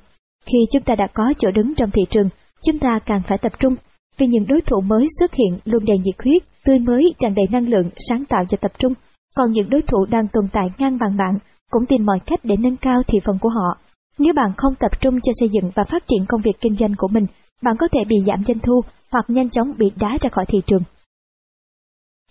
Khi 0.46 0.58
chúng 0.74 0.82
ta 0.82 0.96
đã 0.96 1.08
có 1.14 1.34
chỗ 1.38 1.52
đứng 1.52 1.74
trong 1.78 1.92
thị 1.92 2.02
trường, 2.10 2.30
chúng 2.64 2.80
ta 2.80 3.00
càng 3.06 3.22
phải 3.28 3.38
tập 3.38 3.52
trung, 3.60 3.76
vì 4.18 4.28
những 4.28 4.48
đối 4.48 4.62
thủ 4.62 4.82
mới 4.82 5.06
xuất 5.20 5.34
hiện 5.34 5.60
luôn 5.66 5.84
đầy 5.86 5.98
nhiệt 5.98 6.16
huyết, 6.24 6.44
tươi 6.66 6.80
mới, 6.80 7.14
tràn 7.20 7.36
đầy 7.36 7.46
năng 7.52 7.68
lượng, 7.70 7.90
sáng 8.10 8.26
tạo 8.26 8.44
và 8.52 8.58
tập 8.62 8.72
trung. 8.80 8.94
Còn 9.36 9.52
những 9.52 9.70
đối 9.70 9.82
thủ 9.82 10.06
đang 10.06 10.28
tồn 10.34 10.48
tại 10.52 10.68
ngang 10.78 10.98
bằng 11.00 11.18
bạn 11.18 11.38
cũng 11.72 11.86
tìm 11.86 12.06
mọi 12.06 12.20
cách 12.26 12.40
để 12.44 12.56
nâng 12.60 12.78
cao 12.78 13.02
thị 13.08 13.20
phần 13.26 13.38
của 13.42 13.50
họ. 13.50 13.78
Nếu 14.18 14.34
bạn 14.34 14.52
không 14.58 14.76
tập 14.80 14.92
trung 15.02 15.22
cho 15.22 15.32
xây 15.40 15.50
dựng 15.50 15.72
và 15.76 15.84
phát 15.84 16.04
triển 16.08 16.26
công 16.28 16.42
việc 16.42 16.62
kinh 16.62 16.74
doanh 16.74 16.94
của 16.98 17.08
mình, 17.08 17.26
bạn 17.64 17.76
có 17.80 17.88
thể 17.92 18.00
bị 18.08 18.16
giảm 18.28 18.44
doanh 18.44 18.60
thu 18.60 18.82
hoặc 19.12 19.26
nhanh 19.28 19.50
chóng 19.50 19.74
bị 19.78 19.86
đá 19.96 20.18
ra 20.22 20.30
khỏi 20.32 20.46
thị 20.48 20.60
trường. 20.68 20.84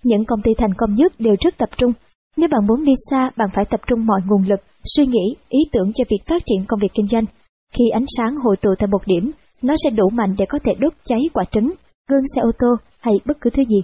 Những 0.02 0.24
công 0.24 0.42
ty 0.42 0.50
thành 0.59 0.74
công 0.74 0.94
nhất 0.94 1.12
đều 1.18 1.34
rất 1.40 1.59
tập 1.59 1.68
trung. 1.76 1.92
Nếu 2.39 2.48
bạn 2.48 2.66
muốn 2.66 2.85
đi 2.85 2.93
xa, 3.10 3.31
bạn 3.36 3.48
phải 3.55 3.65
tập 3.70 3.81
trung 3.86 4.06
mọi 4.06 4.20
nguồn 4.27 4.43
lực, 4.48 4.60
suy 4.97 5.06
nghĩ, 5.06 5.35
ý 5.48 5.59
tưởng 5.73 5.93
cho 5.94 6.05
việc 6.10 6.23
phát 6.27 6.43
triển 6.47 6.65
công 6.69 6.81
việc 6.82 6.93
kinh 6.94 7.09
doanh. 7.12 7.24
Khi 7.74 7.85
ánh 7.93 8.05
sáng 8.16 8.36
hội 8.44 8.56
tụ 8.56 8.70
tại 8.78 8.86
một 8.86 9.06
điểm, 9.06 9.31
nó 9.62 9.74
sẽ 9.85 9.90
đủ 9.90 10.10
mạnh 10.10 10.35
để 10.39 10.47
có 10.48 10.59
thể 10.65 10.73
đốt 10.81 10.93
cháy 11.05 11.20
quả 11.32 11.44
trứng, 11.52 11.73
gương 12.10 12.28
xe 12.35 12.40
ô 12.40 12.51
tô 12.59 12.69
hay 13.01 13.15
bất 13.24 13.36
cứ 13.40 13.51
thứ 13.51 13.65
gì. 13.65 13.81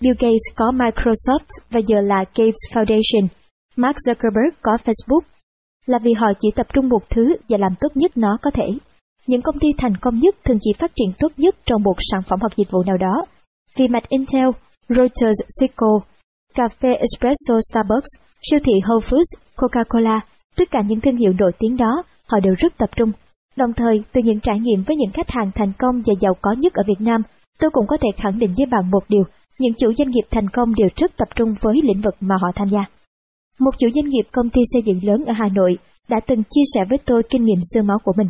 Bill 0.00 0.14
Gates 0.18 0.48
có 0.56 0.72
Microsoft 0.74 1.48
và 1.70 1.80
giờ 1.86 2.00
là 2.00 2.24
Gates 2.34 2.62
Foundation. 2.72 3.26
Mark 3.76 3.96
Zuckerberg 3.96 4.50
có 4.62 4.76
Facebook 4.84 5.20
là 5.86 5.98
vì 5.98 6.12
họ 6.12 6.26
chỉ 6.38 6.48
tập 6.56 6.66
trung 6.74 6.88
một 6.88 7.10
thứ 7.10 7.36
và 7.48 7.58
làm 7.60 7.72
tốt 7.80 7.88
nhất 7.94 8.16
nó 8.16 8.38
có 8.42 8.50
thể. 8.50 8.66
Những 9.26 9.42
công 9.42 9.58
ty 9.58 9.68
thành 9.78 9.96
công 10.00 10.18
nhất 10.18 10.36
thường 10.44 10.58
chỉ 10.60 10.70
phát 10.78 10.90
triển 10.94 11.08
tốt 11.18 11.32
nhất 11.36 11.56
trong 11.66 11.82
một 11.82 11.94
sản 11.98 12.20
phẩm 12.28 12.38
hoặc 12.40 12.52
dịch 12.56 12.70
vụ 12.70 12.82
nào 12.82 12.96
đó. 12.96 13.24
Vì 13.76 13.88
mạch 13.88 14.08
Intel, 14.08 14.48
Reuters, 14.88 15.38
Cisco, 15.60 16.00
cà 16.54 16.68
phê 16.80 16.88
Espresso 16.88 17.54
Starbucks, 17.70 18.10
siêu 18.50 18.60
thị 18.64 18.72
Whole 18.86 19.00
Foods, 19.08 19.30
Coca-Cola, 19.56 20.20
tất 20.56 20.70
cả 20.70 20.78
những 20.86 21.00
thương 21.00 21.16
hiệu 21.16 21.32
nổi 21.38 21.52
tiếng 21.58 21.76
đó, 21.76 22.02
họ 22.28 22.40
đều 22.40 22.54
rất 22.58 22.72
tập 22.78 22.90
trung. 22.96 23.12
Đồng 23.56 23.72
thời, 23.76 24.02
từ 24.12 24.20
những 24.24 24.40
trải 24.40 24.58
nghiệm 24.60 24.82
với 24.86 24.96
những 24.96 25.10
khách 25.10 25.30
hàng 25.30 25.50
thành 25.54 25.72
công 25.78 26.02
và 26.06 26.14
giàu 26.20 26.34
có 26.40 26.54
nhất 26.58 26.72
ở 26.74 26.82
Việt 26.86 27.00
Nam, 27.00 27.22
tôi 27.60 27.70
cũng 27.70 27.86
có 27.86 27.96
thể 27.96 28.08
khẳng 28.16 28.38
định 28.38 28.54
với 28.56 28.66
bạn 28.66 28.90
một 28.90 29.04
điều, 29.08 29.22
những 29.58 29.74
chủ 29.78 29.92
doanh 29.98 30.10
nghiệp 30.10 30.26
thành 30.30 30.48
công 30.48 30.74
đều 30.74 30.88
rất 30.96 31.16
tập 31.16 31.28
trung 31.36 31.54
với 31.60 31.74
lĩnh 31.82 32.02
vực 32.04 32.14
mà 32.20 32.36
họ 32.42 32.48
tham 32.54 32.68
gia. 32.68 32.80
Một 33.60 33.70
chủ 33.78 33.88
doanh 33.94 34.08
nghiệp 34.08 34.24
công 34.32 34.50
ty 34.50 34.60
xây 34.72 34.82
dựng 34.82 35.00
lớn 35.02 35.24
ở 35.26 35.32
Hà 35.32 35.48
Nội 35.54 35.78
đã 36.08 36.16
từng 36.26 36.42
chia 36.50 36.62
sẻ 36.74 36.80
với 36.88 36.98
tôi 37.06 37.22
kinh 37.30 37.44
nghiệm 37.44 37.58
xương 37.74 37.86
máu 37.86 37.98
của 38.04 38.12
mình. 38.16 38.28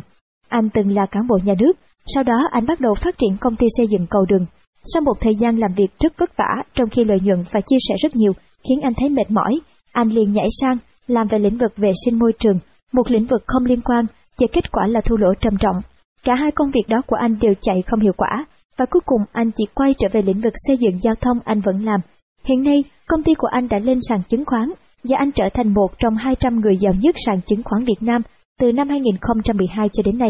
Anh 0.49 0.69
từng 0.73 0.95
là 0.95 1.05
cán 1.11 1.27
bộ 1.27 1.37
nhà 1.43 1.53
nước, 1.59 1.73
sau 2.15 2.23
đó 2.23 2.47
anh 2.51 2.65
bắt 2.65 2.79
đầu 2.79 2.93
phát 2.93 3.17
triển 3.17 3.37
công 3.41 3.55
ty 3.55 3.67
xây 3.77 3.87
dựng 3.87 4.07
cầu 4.09 4.25
đường. 4.29 4.45
Sau 4.83 5.01
một 5.01 5.13
thời 5.21 5.35
gian 5.35 5.55
làm 5.55 5.73
việc 5.75 5.91
rất 5.99 6.13
vất 6.17 6.37
vả, 6.37 6.63
trong 6.75 6.89
khi 6.89 7.03
lợi 7.03 7.17
nhuận 7.23 7.43
và 7.51 7.61
chia 7.61 7.77
sẻ 7.89 7.95
rất 8.03 8.15
nhiều, 8.15 8.33
khiến 8.67 8.79
anh 8.81 8.93
thấy 8.97 9.09
mệt 9.09 9.31
mỏi, 9.31 9.59
anh 9.91 10.07
liền 10.09 10.33
nhảy 10.33 10.47
sang 10.61 10.77
làm 11.07 11.27
về 11.27 11.39
lĩnh 11.39 11.57
vực 11.57 11.77
vệ 11.77 11.91
sinh 12.05 12.19
môi 12.19 12.33
trường, 12.39 12.59
một 12.93 13.11
lĩnh 13.11 13.25
vực 13.25 13.43
không 13.47 13.65
liên 13.65 13.81
quan, 13.81 14.05
và 14.39 14.47
kết 14.53 14.71
quả 14.71 14.87
là 14.87 15.01
thua 15.05 15.17
lỗ 15.17 15.33
trầm 15.41 15.53
trọng. 15.59 15.75
Cả 16.23 16.35
hai 16.35 16.51
công 16.51 16.71
việc 16.71 16.87
đó 16.87 16.97
của 17.07 17.15
anh 17.15 17.39
đều 17.41 17.53
chạy 17.61 17.75
không 17.87 17.99
hiệu 17.99 18.13
quả, 18.17 18.45
và 18.77 18.85
cuối 18.91 19.01
cùng 19.05 19.21
anh 19.31 19.51
chỉ 19.51 19.63
quay 19.73 19.93
trở 19.97 20.07
về 20.11 20.21
lĩnh 20.21 20.41
vực 20.41 20.53
xây 20.67 20.77
dựng 20.77 20.99
giao 21.01 21.13
thông 21.21 21.39
anh 21.45 21.61
vẫn 21.61 21.85
làm. 21.85 21.99
Hiện 22.43 22.63
nay, 22.63 22.83
công 23.07 23.23
ty 23.23 23.33
của 23.33 23.47
anh 23.51 23.67
đã 23.67 23.79
lên 23.79 23.99
sàn 24.09 24.19
chứng 24.29 24.45
khoán, 24.45 24.71
và 25.03 25.17
anh 25.19 25.31
trở 25.31 25.43
thành 25.53 25.73
một 25.73 25.87
trong 25.97 26.15
200 26.15 26.59
người 26.59 26.77
giàu 26.77 26.93
nhất 27.01 27.15
sàn 27.25 27.41
chứng 27.41 27.63
khoán 27.63 27.83
Việt 27.83 28.01
Nam 28.01 28.21
từ 28.59 28.71
năm 28.71 28.89
2012 28.89 29.89
cho 29.93 30.03
đến 30.05 30.17
nay. 30.17 30.29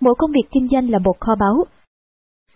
Mỗi 0.00 0.14
công 0.18 0.32
việc 0.32 0.48
kinh 0.50 0.68
doanh 0.68 0.90
là 0.90 0.98
một 0.98 1.20
kho 1.20 1.34
báu. 1.40 1.64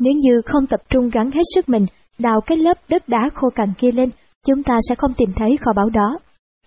Nếu 0.01 0.12
như 0.12 0.43
không 0.44 0.66
tập 0.66 0.81
trung 0.90 1.10
gắn 1.10 1.31
hết 1.31 1.43
sức 1.55 1.68
mình, 1.68 1.86
đào 2.18 2.40
cái 2.47 2.59
lớp 2.59 2.78
đất 2.89 3.09
đá 3.09 3.31
khô 3.35 3.48
cằn 3.55 3.72
kia 3.78 3.93
lên, 3.93 4.10
chúng 4.47 4.62
ta 4.62 4.78
sẽ 4.89 4.94
không 4.94 5.12
tìm 5.16 5.28
thấy 5.36 5.56
kho 5.60 5.72
báu 5.77 5.90
đó. 5.90 6.18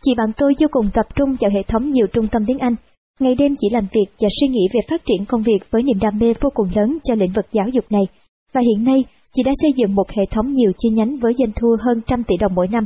Chị 0.02 0.16
bạn 0.18 0.32
tôi 0.38 0.54
vô 0.60 0.68
cùng 0.72 0.86
tập 0.94 1.06
trung 1.16 1.36
vào 1.40 1.52
hệ 1.54 1.64
thống 1.68 1.90
nhiều 1.90 2.08
trung 2.14 2.28
tâm 2.32 2.42
tiếng 2.48 2.58
Anh. 2.60 2.76
Ngày 3.20 3.36
đêm 3.36 3.56
chỉ 3.60 3.68
làm 3.72 3.84
việc 3.94 4.12
và 4.22 4.28
suy 4.40 4.48
nghĩ 4.48 4.68
về 4.74 4.80
phát 4.90 5.02
triển 5.06 5.26
công 5.26 5.44
việc 5.44 5.60
với 5.72 5.84
niềm 5.84 6.00
đam 6.02 6.20
mê 6.20 6.34
vô 6.42 6.50
cùng 6.54 6.68
lớn 6.76 6.98
cho 7.04 7.16
lĩnh 7.16 7.34
vực 7.36 7.46
giáo 7.52 7.66
dục 7.74 7.86
này. 7.90 8.04
Và 8.54 8.62
hiện 8.62 8.86
nay, 8.86 9.06
chị 9.34 9.44
đã 9.44 9.52
xây 9.62 9.72
dựng 9.76 9.96
một 9.96 10.10
hệ 10.10 10.24
thống 10.32 10.52
nhiều 10.52 10.72
chi 10.78 10.90
nhánh 10.90 11.18
với 11.18 11.34
doanh 11.34 11.52
thu 11.56 11.68
hơn 11.86 12.02
trăm 12.06 12.24
tỷ 12.24 12.38
đồng 12.38 12.56
mỗi 12.56 12.68
năm. 12.68 12.84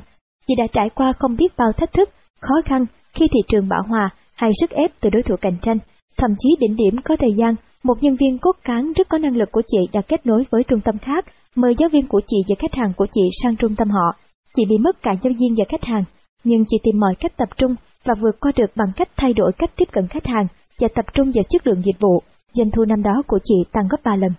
Chị 0.47 0.55
đã 0.57 0.63
trải 0.73 0.89
qua 0.89 1.13
không 1.19 1.35
biết 1.35 1.53
bao 1.57 1.71
thách 1.77 1.93
thức, 1.93 2.09
khó 2.39 2.55
khăn 2.65 2.85
khi 3.13 3.27
thị 3.27 3.39
trường 3.47 3.69
bão 3.69 3.81
hòa 3.87 4.09
hay 4.35 4.51
sức 4.61 4.69
ép 4.69 4.91
từ 4.99 5.09
đối 5.09 5.23
thủ 5.23 5.35
cạnh 5.41 5.57
tranh. 5.61 5.77
Thậm 6.17 6.31
chí 6.39 6.49
đỉnh 6.59 6.75
điểm 6.75 7.01
có 7.03 7.15
thời 7.19 7.31
gian, 7.37 7.55
một 7.87 8.03
nhân 8.03 8.15
viên 8.15 8.37
cốt 8.37 8.55
cán 8.63 8.93
rất 8.93 9.09
có 9.09 9.17
năng 9.17 9.37
lực 9.37 9.51
của 9.51 9.61
chị 9.67 9.77
đã 9.93 10.01
kết 10.07 10.25
nối 10.25 10.43
với 10.49 10.63
trung 10.67 10.81
tâm 10.81 10.97
khác, 10.97 11.25
mời 11.55 11.73
giáo 11.77 11.89
viên 11.89 12.07
của 12.07 12.21
chị 12.27 12.37
và 12.49 12.55
khách 12.59 12.73
hàng 12.73 12.93
của 12.97 13.05
chị 13.11 13.21
sang 13.43 13.55
trung 13.55 13.75
tâm 13.75 13.89
họ. 13.89 14.15
Chị 14.55 14.63
bị 14.69 14.77
mất 14.77 15.01
cả 15.01 15.11
giáo 15.21 15.33
viên 15.39 15.55
và 15.57 15.65
khách 15.69 15.83
hàng, 15.83 16.03
nhưng 16.43 16.63
chị 16.67 16.77
tìm 16.83 16.99
mọi 16.99 17.13
cách 17.19 17.37
tập 17.37 17.49
trung 17.57 17.75
và 18.03 18.13
vượt 18.21 18.39
qua 18.39 18.51
được 18.55 18.71
bằng 18.75 18.91
cách 18.95 19.09
thay 19.17 19.33
đổi 19.33 19.51
cách 19.57 19.71
tiếp 19.75 19.85
cận 19.91 20.07
khách 20.07 20.25
hàng 20.25 20.47
và 20.79 20.87
tập 20.95 21.05
trung 21.13 21.31
vào 21.35 21.43
chất 21.49 21.67
lượng 21.67 21.81
dịch 21.85 21.99
vụ. 21.99 22.21
Doanh 22.53 22.71
thu 22.71 22.85
năm 22.85 23.03
đó 23.03 23.23
của 23.27 23.39
chị 23.43 23.55
tăng 23.71 23.87
gấp 23.89 23.97
3 24.03 24.15
lần. 24.15 24.31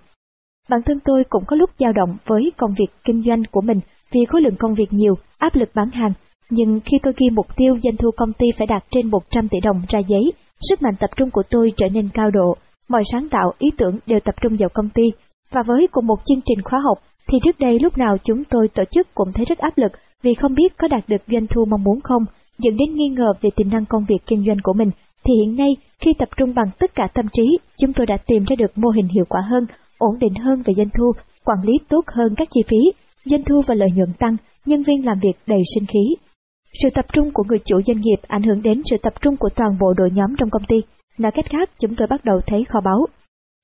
Bản 0.70 0.80
thân 0.86 0.96
tôi 1.04 1.24
cũng 1.28 1.44
có 1.46 1.56
lúc 1.56 1.70
dao 1.78 1.92
động 1.92 2.16
với 2.26 2.52
công 2.56 2.74
việc 2.78 2.90
kinh 3.04 3.22
doanh 3.26 3.42
của 3.50 3.60
mình 3.60 3.80
vì 4.12 4.20
khối 4.28 4.42
lượng 4.42 4.56
công 4.58 4.74
việc 4.74 4.92
nhiều, 4.92 5.14
áp 5.38 5.54
lực 5.54 5.68
bán 5.74 5.90
hàng. 5.90 6.12
Nhưng 6.50 6.80
khi 6.84 6.98
tôi 7.02 7.14
ghi 7.16 7.30
mục 7.30 7.46
tiêu 7.56 7.78
doanh 7.82 7.96
thu 7.96 8.10
công 8.16 8.32
ty 8.32 8.46
phải 8.58 8.66
đạt 8.66 8.84
trên 8.90 9.10
100 9.10 9.48
tỷ 9.48 9.60
đồng 9.60 9.82
ra 9.88 9.98
giấy, 10.08 10.32
sức 10.60 10.82
mạnh 10.82 10.94
tập 11.00 11.10
trung 11.16 11.30
của 11.30 11.42
tôi 11.50 11.72
trở 11.76 11.88
nên 11.88 12.08
cao 12.14 12.30
độ. 12.30 12.56
Mọi 12.88 13.02
sáng 13.12 13.28
tạo, 13.30 13.52
ý 13.58 13.68
tưởng 13.76 13.98
đều 14.06 14.18
tập 14.24 14.34
trung 14.42 14.56
vào 14.58 14.68
công 14.74 14.88
ty. 14.88 15.02
Và 15.50 15.62
với 15.66 15.88
cùng 15.92 16.06
một 16.06 16.18
chương 16.24 16.40
trình 16.44 16.62
khóa 16.62 16.80
học, 16.84 16.98
thì 17.28 17.38
trước 17.44 17.58
đây 17.58 17.78
lúc 17.82 17.98
nào 17.98 18.16
chúng 18.24 18.44
tôi 18.44 18.68
tổ 18.68 18.84
chức 18.84 19.14
cũng 19.14 19.32
thấy 19.32 19.44
rất 19.44 19.58
áp 19.58 19.78
lực 19.78 19.92
vì 20.22 20.34
không 20.34 20.54
biết 20.54 20.78
có 20.78 20.88
đạt 20.88 21.08
được 21.08 21.22
doanh 21.26 21.46
thu 21.46 21.64
mong 21.64 21.84
muốn 21.84 22.00
không, 22.00 22.24
dẫn 22.58 22.76
đến 22.76 22.94
nghi 22.94 23.08
ngờ 23.08 23.32
về 23.40 23.50
tiềm 23.56 23.70
năng 23.70 23.86
công 23.86 24.04
việc 24.08 24.26
kinh 24.26 24.44
doanh 24.46 24.56
của 24.62 24.72
mình. 24.72 24.90
Thì 25.24 25.32
hiện 25.44 25.56
nay, 25.56 25.76
khi 26.00 26.12
tập 26.18 26.28
trung 26.36 26.54
bằng 26.54 26.70
tất 26.78 26.94
cả 26.94 27.08
tâm 27.14 27.26
trí, 27.32 27.58
chúng 27.78 27.92
tôi 27.92 28.06
đã 28.06 28.16
tìm 28.26 28.44
ra 28.44 28.56
được 28.58 28.78
mô 28.78 28.88
hình 28.88 29.08
hiệu 29.08 29.24
quả 29.28 29.40
hơn, 29.50 29.66
ổn 29.98 30.18
định 30.18 30.34
hơn 30.34 30.62
về 30.66 30.74
doanh 30.74 30.90
thu, 30.98 31.12
quản 31.44 31.58
lý 31.62 31.72
tốt 31.88 32.04
hơn 32.06 32.34
các 32.36 32.48
chi 32.50 32.60
phí, 32.68 32.76
doanh 33.24 33.42
thu 33.42 33.62
và 33.66 33.74
lợi 33.74 33.88
nhuận 33.94 34.12
tăng, 34.18 34.36
nhân 34.66 34.82
viên 34.82 35.06
làm 35.06 35.18
việc 35.22 35.38
đầy 35.46 35.60
sinh 35.74 35.86
khí. 35.86 36.27
Sự 36.72 36.88
tập 36.94 37.04
trung 37.12 37.30
của 37.34 37.44
người 37.48 37.58
chủ 37.64 37.80
doanh 37.86 38.00
nghiệp 38.00 38.16
ảnh 38.26 38.42
hưởng 38.42 38.62
đến 38.62 38.82
sự 38.90 38.96
tập 39.02 39.12
trung 39.20 39.36
của 39.36 39.48
toàn 39.56 39.70
bộ 39.80 39.92
đội 39.96 40.10
nhóm 40.14 40.34
trong 40.38 40.50
công 40.50 40.64
ty. 40.68 40.76
Nói 41.18 41.32
cách 41.34 41.50
khác, 41.50 41.70
chúng 41.80 41.94
tôi 41.94 42.08
bắt 42.08 42.24
đầu 42.24 42.40
thấy 42.46 42.64
kho 42.68 42.80
báu. 42.80 43.06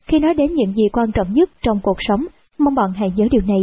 Khi 0.06 0.18
nói 0.18 0.35
đến 0.35 0.55
những 0.55 0.72
gì 0.72 0.85
quan 0.93 1.12
trọng 1.12 1.32
nhất 1.32 1.51
trong 1.62 1.81
cuộc 1.82 1.97
sống, 2.01 2.26
mong 2.59 2.74
bạn 2.74 2.93
hãy 2.97 3.09
nhớ 3.16 3.24
điều 3.31 3.43
này. 3.47 3.60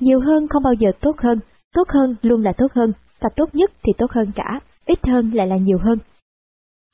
Nhiều 0.00 0.20
hơn 0.20 0.48
không 0.48 0.62
bao 0.62 0.74
giờ 0.74 0.90
tốt 1.00 1.16
hơn, 1.18 1.38
tốt 1.74 1.88
hơn 1.88 2.14
luôn 2.22 2.42
là 2.42 2.52
tốt 2.56 2.66
hơn, 2.74 2.92
và 3.20 3.28
tốt 3.36 3.48
nhất 3.52 3.70
thì 3.82 3.92
tốt 3.98 4.10
hơn 4.10 4.32
cả, 4.34 4.60
ít 4.86 4.98
hơn 5.08 5.30
lại 5.34 5.46
là 5.46 5.56
nhiều 5.56 5.78
hơn. 5.82 5.98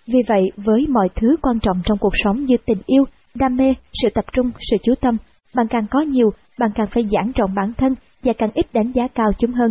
Vì 0.06 0.18
vậy, 0.28 0.42
với 0.56 0.86
mọi 0.88 1.08
thứ 1.14 1.36
quan 1.42 1.60
trọng 1.60 1.76
trong 1.84 1.98
cuộc 1.98 2.12
sống 2.24 2.44
như 2.44 2.56
tình 2.66 2.78
yêu, 2.86 3.04
đam 3.34 3.56
mê, 3.56 3.74
sự 3.92 4.08
tập 4.14 4.24
trung, 4.32 4.50
sự 4.70 4.76
chú 4.82 4.94
tâm, 5.00 5.16
bạn 5.54 5.66
càng 5.70 5.86
có 5.90 6.00
nhiều, 6.00 6.30
bạn 6.58 6.70
càng 6.74 6.86
phải 6.90 7.02
giảng 7.10 7.32
trọng 7.32 7.54
bản 7.54 7.72
thân 7.78 7.94
và 8.22 8.32
càng 8.38 8.50
ít 8.54 8.66
đánh 8.72 8.92
giá 8.92 9.02
cao 9.14 9.30
chúng 9.38 9.52
hơn. 9.52 9.70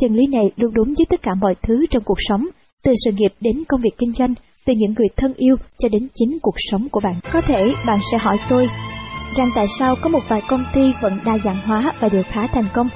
Chân 0.00 0.14
lý 0.14 0.26
này 0.26 0.44
luôn 0.56 0.74
đúng 0.74 0.86
với 0.86 1.06
tất 1.08 1.22
cả 1.22 1.30
mọi 1.40 1.54
thứ 1.62 1.86
trong 1.90 2.02
cuộc 2.02 2.18
sống, 2.18 2.46
từ 2.84 2.92
sự 3.04 3.10
nghiệp 3.12 3.32
đến 3.40 3.64
công 3.68 3.80
việc 3.80 3.98
kinh 3.98 4.12
doanh, 4.18 4.34
từ 4.66 4.72
những 4.76 4.94
người 4.98 5.08
thân 5.16 5.34
yêu 5.34 5.56
cho 5.78 5.88
đến 5.88 6.08
chính 6.14 6.38
cuộc 6.42 6.54
sống 6.58 6.88
của 6.88 7.00
bạn. 7.04 7.14
Có 7.32 7.40
thể 7.40 7.72
bạn 7.86 7.98
sẽ 8.12 8.18
hỏi 8.18 8.38
tôi 8.48 8.68
rằng 9.36 9.48
tại 9.54 9.66
sao 9.78 9.94
có 10.00 10.08
một 10.08 10.20
vài 10.28 10.40
công 10.48 10.64
ty 10.74 10.92
vẫn 11.02 11.18
đa 11.24 11.38
dạng 11.44 11.60
hóa 11.64 11.92
và 12.00 12.08
đều 12.08 12.22
khá 12.22 12.46
thành 12.46 12.68
công. 12.74 12.88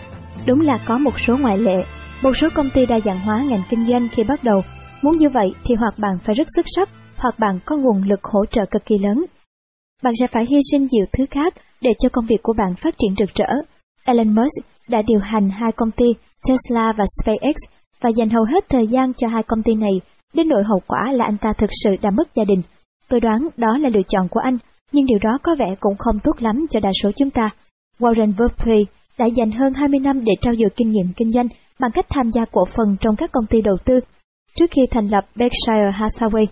Đúng 0.46 0.60
là 0.60 0.78
có 0.86 0.98
một 0.98 1.20
số 1.26 1.36
ngoại 1.40 1.58
lệ. 1.58 1.84
Một 2.22 2.36
số 2.36 2.48
công 2.54 2.70
ty 2.74 2.86
đa 2.86 3.00
dạng 3.04 3.20
hóa 3.20 3.42
ngành 3.48 3.62
kinh 3.70 3.84
doanh 3.84 4.08
khi 4.12 4.24
bắt 4.24 4.44
đầu. 4.44 4.62
Muốn 5.02 5.16
như 5.16 5.28
vậy 5.28 5.46
thì 5.64 5.74
hoặc 5.74 5.94
bạn 5.98 6.18
phải 6.24 6.34
rất 6.34 6.46
xuất 6.56 6.66
sắc, 6.76 6.88
hoặc 7.16 7.34
bạn 7.40 7.58
có 7.64 7.76
nguồn 7.76 8.02
lực 8.08 8.20
hỗ 8.22 8.46
trợ 8.46 8.62
cực 8.70 8.86
kỳ 8.86 8.98
lớn. 8.98 9.24
Bạn 10.02 10.14
sẽ 10.20 10.26
phải 10.26 10.44
hy 10.48 10.58
sinh 10.72 10.86
nhiều 10.90 11.04
thứ 11.12 11.26
khác 11.30 11.54
để 11.80 11.90
cho 11.98 12.08
công 12.08 12.26
việc 12.26 12.42
của 12.42 12.52
bạn 12.52 12.74
phát 12.82 12.94
triển 12.98 13.14
rực 13.18 13.34
rỡ. 13.34 13.54
Elon 14.04 14.34
Musk 14.34 14.66
đã 14.88 15.02
điều 15.06 15.20
hành 15.20 15.50
hai 15.50 15.72
công 15.72 15.90
ty 15.90 16.06
Tesla 16.48 16.92
và 16.98 17.04
SpaceX 17.22 17.56
và 18.00 18.10
dành 18.16 18.30
hầu 18.30 18.44
hết 18.44 18.64
thời 18.68 18.86
gian 18.86 19.14
cho 19.14 19.28
hai 19.28 19.42
công 19.42 19.62
ty 19.62 19.74
này, 19.74 20.00
đến 20.34 20.48
nỗi 20.48 20.62
hậu 20.64 20.80
quả 20.86 21.12
là 21.12 21.24
anh 21.24 21.36
ta 21.40 21.52
thực 21.58 21.70
sự 21.84 21.90
đã 22.02 22.10
mất 22.10 22.34
gia 22.34 22.44
đình. 22.44 22.62
Tôi 23.08 23.20
đoán 23.20 23.48
đó 23.56 23.78
là 23.78 23.88
lựa 23.88 24.02
chọn 24.08 24.28
của 24.28 24.40
anh, 24.40 24.58
nhưng 24.92 25.06
điều 25.06 25.18
đó 25.22 25.38
có 25.42 25.56
vẻ 25.58 25.74
cũng 25.80 25.96
không 25.98 26.18
tốt 26.24 26.32
lắm 26.38 26.66
cho 26.70 26.80
đa 26.80 26.90
số 27.02 27.10
chúng 27.16 27.30
ta. 27.30 27.50
Warren 27.98 28.34
Buffett 28.34 28.84
đã 29.18 29.26
dành 29.26 29.50
hơn 29.50 29.74
20 29.74 30.00
năm 30.00 30.24
để 30.24 30.32
trao 30.40 30.54
dồi 30.54 30.70
kinh 30.76 30.90
nghiệm 30.90 31.06
kinh 31.16 31.30
doanh 31.30 31.48
bằng 31.78 31.90
cách 31.94 32.06
tham 32.08 32.30
gia 32.30 32.44
cổ 32.52 32.64
phần 32.76 32.96
trong 33.00 33.16
các 33.16 33.32
công 33.32 33.46
ty 33.46 33.62
đầu 33.62 33.76
tư. 33.84 34.00
Trước 34.56 34.70
khi 34.70 34.82
thành 34.90 35.08
lập 35.08 35.24
Berkshire 35.36 35.90
Hathaway, 35.98 36.46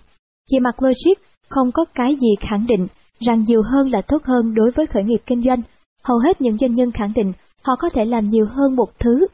chỉ 0.49 0.59
mặt 0.59 0.83
logic 0.83 1.21
không 1.49 1.71
có 1.71 1.85
cái 1.95 2.15
gì 2.15 2.29
khẳng 2.49 2.65
định 2.67 2.87
rằng 3.19 3.43
nhiều 3.47 3.61
hơn 3.71 3.91
là 3.91 4.01
tốt 4.07 4.23
hơn 4.23 4.53
đối 4.53 4.71
với 4.71 4.85
khởi 4.85 5.03
nghiệp 5.03 5.21
kinh 5.25 5.41
doanh. 5.43 5.61
Hầu 6.03 6.17
hết 6.17 6.41
những 6.41 6.57
doanh 6.57 6.73
nhân 6.73 6.91
khẳng 6.91 7.13
định 7.15 7.33
họ 7.63 7.75
có 7.79 7.89
thể 7.93 8.05
làm 8.05 8.27
nhiều 8.27 8.45
hơn 8.49 8.75
một 8.75 8.89
thứ, 8.99 9.27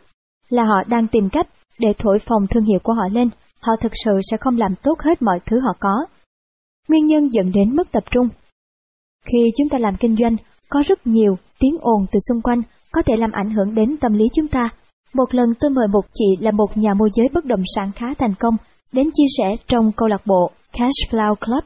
là 0.50 0.64
họ 0.64 0.84
đang 0.88 1.08
tìm 1.12 1.30
cách 1.32 1.48
để 1.80 1.88
thổi 1.98 2.20
phồng 2.20 2.48
thương 2.48 2.64
hiệu 2.64 2.80
của 2.84 2.94
họ 2.94 3.08
lên, 3.12 3.30
họ 3.62 3.74
thực 3.82 3.92
sự 4.06 4.12
sẽ 4.32 4.38
không 4.38 4.58
làm 4.58 4.76
tốt 4.84 5.00
hết 5.00 5.22
mọi 5.22 5.40
thứ 5.46 5.60
họ 5.60 5.74
có. 5.80 6.06
Nguyên 6.88 7.06
nhân 7.06 7.30
dẫn 7.34 7.52
đến 7.52 7.76
mất 7.76 7.92
tập 7.92 8.04
trung 8.12 8.30
Khi 9.26 9.52
chúng 9.58 9.70
ta 9.70 9.78
làm 9.78 9.96
kinh 10.00 10.16
doanh, 10.16 10.36
có 10.70 10.84
rất 10.88 11.08
nhiều 11.08 11.38
tiếng 11.60 11.78
ồn 11.82 12.06
từ 12.12 12.20
xung 12.30 12.42
quanh 12.42 12.62
có 12.92 13.02
thể 13.06 13.14
làm 13.18 13.32
ảnh 13.32 13.50
hưởng 13.50 13.76
đến 13.76 13.98
tâm 14.02 14.14
lý 14.14 14.26
chúng 14.36 14.48
ta. 14.48 14.70
Một 15.14 15.34
lần 15.34 15.50
tôi 15.60 15.72
mời 15.72 15.88
một 15.88 16.06
chị 16.14 16.26
là 16.40 16.52
một 16.52 16.78
nhà 16.78 16.94
môi 16.94 17.10
giới 17.14 17.28
bất 17.34 17.46
động 17.46 17.64
sản 17.76 17.92
khá 17.96 18.08
thành 18.18 18.34
công 18.40 18.56
đến 18.92 19.10
chia 19.14 19.28
sẻ 19.38 19.64
trong 19.68 19.92
câu 19.92 20.08
lạc 20.08 20.22
bộ 20.26 20.52
Cash 20.74 21.12
Flow 21.12 21.36
Club. 21.36 21.64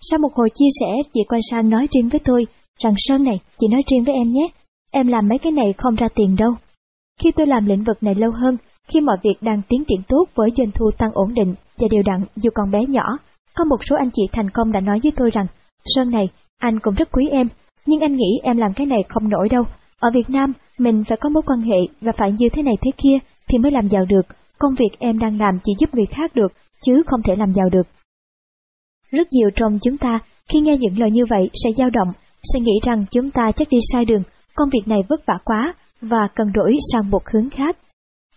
Sau 0.00 0.18
một 0.18 0.34
hồi 0.34 0.48
chia 0.54 0.68
sẻ, 0.80 1.10
chị 1.12 1.20
quay 1.28 1.40
sang 1.50 1.70
nói 1.70 1.86
riêng 1.90 2.08
với 2.08 2.20
tôi 2.24 2.46
rằng 2.82 2.94
Sơn 2.96 3.24
này, 3.24 3.40
chị 3.56 3.66
nói 3.70 3.82
riêng 3.90 4.04
với 4.04 4.14
em 4.14 4.28
nhé, 4.28 4.46
em 4.92 5.06
làm 5.06 5.28
mấy 5.28 5.38
cái 5.38 5.52
này 5.52 5.74
không 5.78 5.94
ra 5.94 6.06
tiền 6.14 6.36
đâu. 6.38 6.50
Khi 7.22 7.30
tôi 7.36 7.46
làm 7.46 7.66
lĩnh 7.66 7.84
vực 7.84 8.02
này 8.02 8.14
lâu 8.14 8.30
hơn, 8.30 8.56
khi 8.88 9.00
mọi 9.00 9.16
việc 9.22 9.36
đang 9.40 9.62
tiến 9.68 9.84
triển 9.88 10.00
tốt 10.08 10.24
với 10.34 10.50
doanh 10.56 10.70
thu 10.74 10.90
tăng 10.98 11.10
ổn 11.14 11.34
định 11.34 11.54
và 11.78 11.88
đều 11.90 12.02
đặn 12.02 12.24
dù 12.36 12.50
còn 12.54 12.70
bé 12.70 12.78
nhỏ, 12.88 13.18
có 13.56 13.64
một 13.64 13.76
số 13.90 13.96
anh 13.96 14.10
chị 14.12 14.22
thành 14.32 14.50
công 14.50 14.72
đã 14.72 14.80
nói 14.80 14.98
với 15.02 15.12
tôi 15.16 15.30
rằng, 15.30 15.46
Sơn 15.84 16.10
này, 16.10 16.24
anh 16.58 16.80
cũng 16.80 16.94
rất 16.94 17.08
quý 17.12 17.28
em, 17.30 17.48
nhưng 17.86 18.00
anh 18.00 18.16
nghĩ 18.16 18.40
em 18.42 18.56
làm 18.56 18.72
cái 18.76 18.86
này 18.86 18.98
không 19.08 19.28
nổi 19.28 19.48
đâu. 19.48 19.64
Ở 20.00 20.10
Việt 20.14 20.30
Nam, 20.30 20.52
mình 20.78 21.04
phải 21.08 21.18
có 21.20 21.28
mối 21.28 21.42
quan 21.46 21.60
hệ 21.60 21.78
và 22.00 22.12
phải 22.16 22.32
như 22.38 22.48
thế 22.48 22.62
này 22.62 22.74
thế 22.82 22.90
kia 22.96 23.18
thì 23.48 23.58
mới 23.58 23.72
làm 23.72 23.88
giàu 23.88 24.04
được, 24.04 24.26
công 24.58 24.74
việc 24.74 24.98
em 24.98 25.18
đang 25.18 25.40
làm 25.40 25.58
chỉ 25.64 25.72
giúp 25.78 25.94
người 25.94 26.06
khác 26.06 26.34
được, 26.34 26.52
chứ 26.82 27.02
không 27.06 27.22
thể 27.22 27.34
làm 27.38 27.52
giàu 27.52 27.68
được. 27.72 27.86
Rất 29.10 29.28
nhiều 29.30 29.50
trong 29.56 29.78
chúng 29.82 29.96
ta, 29.96 30.18
khi 30.52 30.60
nghe 30.60 30.76
những 30.76 30.98
lời 30.98 31.10
như 31.12 31.26
vậy 31.30 31.50
sẽ 31.64 31.70
dao 31.76 31.90
động, 31.90 32.08
sẽ 32.52 32.60
nghĩ 32.60 32.80
rằng 32.86 33.04
chúng 33.10 33.30
ta 33.30 33.42
chắc 33.56 33.68
đi 33.68 33.78
sai 33.92 34.04
đường, 34.04 34.22
công 34.54 34.68
việc 34.68 34.82
này 34.88 34.98
vất 35.08 35.26
vả 35.26 35.34
quá, 35.44 35.74
và 36.00 36.28
cần 36.34 36.52
đổi 36.54 36.72
sang 36.92 37.10
một 37.10 37.22
hướng 37.32 37.50
khác. 37.50 37.76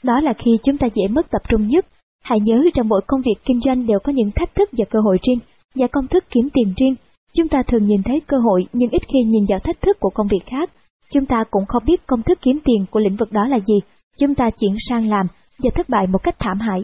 Đó 0.03 0.19
là 0.19 0.34
khi 0.38 0.52
chúng 0.64 0.77
ta 0.77 0.88
dễ 0.94 1.07
mất 1.10 1.31
tập 1.31 1.41
trung 1.49 1.68
nhất. 1.68 1.85
Hãy 2.23 2.40
nhớ 2.44 2.64
rằng 2.73 2.88
mỗi 2.88 3.02
công 3.07 3.22
việc 3.22 3.35
kinh 3.45 3.60
doanh 3.65 3.88
đều 3.88 3.99
có 4.03 4.11
những 4.11 4.31
thách 4.35 4.56
thức 4.56 4.69
và 4.77 4.85
cơ 4.90 4.99
hội 4.99 5.18
riêng, 5.27 5.40
và 5.76 5.88
công 5.88 6.07
thức 6.07 6.23
kiếm 6.30 6.49
tiền 6.53 6.73
riêng. 6.77 6.95
Chúng 7.38 7.48
ta 7.48 7.64
thường 7.68 7.85
nhìn 7.85 8.03
thấy 8.03 8.22
cơ 8.27 8.38
hội 8.38 8.65
nhưng 8.73 8.90
ít 8.90 9.02
khi 9.07 9.19
nhìn 9.23 9.45
vào 9.49 9.60
thách 9.64 9.81
thức 9.81 9.98
của 9.99 10.10
công 10.10 10.27
việc 10.27 10.45
khác. 10.45 10.69
Chúng 11.14 11.26
ta 11.26 11.44
cũng 11.52 11.65
không 11.65 11.84
biết 11.85 12.07
công 12.07 12.22
thức 12.22 12.40
kiếm 12.41 12.60
tiền 12.64 12.85
của 12.91 12.99
lĩnh 12.99 13.15
vực 13.15 13.31
đó 13.31 13.48
là 13.48 13.57
gì. 13.60 13.76
Chúng 14.19 14.35
ta 14.35 14.49
chuyển 14.60 14.76
sang 14.90 15.10
làm 15.10 15.27
và 15.64 15.69
thất 15.76 15.90
bại 15.90 16.07
một 16.07 16.23
cách 16.23 16.35
thảm 16.40 16.60
hại. 16.60 16.80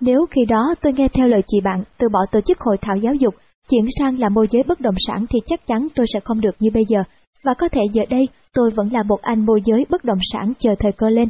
Nếu 0.00 0.26
khi 0.30 0.40
đó 0.48 0.74
tôi 0.82 0.92
nghe 0.92 1.08
theo 1.14 1.28
lời 1.28 1.40
chị 1.46 1.60
bạn 1.60 1.82
từ 1.98 2.08
bỏ 2.08 2.20
tổ 2.32 2.40
chức 2.40 2.60
hội 2.60 2.76
thảo 2.82 2.96
giáo 2.96 3.14
dục, 3.14 3.34
chuyển 3.70 3.86
sang 3.98 4.18
làm 4.18 4.34
môi 4.34 4.46
giới 4.50 4.62
bất 4.62 4.80
động 4.80 4.94
sản 4.98 5.26
thì 5.30 5.38
chắc 5.46 5.66
chắn 5.66 5.88
tôi 5.94 6.06
sẽ 6.14 6.20
không 6.20 6.40
được 6.40 6.56
như 6.58 6.70
bây 6.74 6.84
giờ, 6.88 7.02
và 7.44 7.54
có 7.54 7.68
thể 7.68 7.80
giờ 7.92 8.02
đây 8.10 8.28
tôi 8.54 8.70
vẫn 8.76 8.92
là 8.92 9.02
một 9.02 9.22
anh 9.22 9.46
môi 9.46 9.60
giới 9.64 9.86
bất 9.90 10.04
động 10.04 10.18
sản 10.32 10.52
chờ 10.58 10.74
thời 10.78 10.92
cơ 10.92 11.08
lên. 11.08 11.28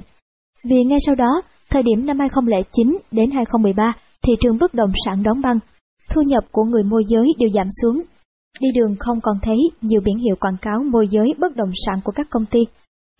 Vì 0.64 0.84
ngay 0.84 0.98
sau 1.06 1.14
đó, 1.14 1.42
thời 1.70 1.82
điểm 1.82 2.06
năm 2.06 2.18
2009 2.18 2.98
đến 3.10 3.30
2013, 3.30 3.92
thị 4.22 4.32
trường 4.40 4.58
bất 4.58 4.74
động 4.74 4.90
sản 5.04 5.22
đóng 5.22 5.40
băng, 5.40 5.58
thu 6.10 6.22
nhập 6.26 6.44
của 6.52 6.64
người 6.64 6.82
môi 6.82 7.04
giới 7.08 7.26
đều 7.38 7.48
giảm 7.54 7.66
xuống. 7.82 8.02
Đi 8.60 8.68
đường 8.74 8.96
không 8.98 9.20
còn 9.22 9.36
thấy 9.42 9.56
nhiều 9.80 10.00
biển 10.04 10.18
hiệu 10.18 10.36
quảng 10.40 10.56
cáo 10.62 10.82
môi 10.92 11.08
giới 11.10 11.34
bất 11.38 11.56
động 11.56 11.70
sản 11.86 12.00
của 12.04 12.12
các 12.12 12.26
công 12.30 12.46
ty. 12.46 12.58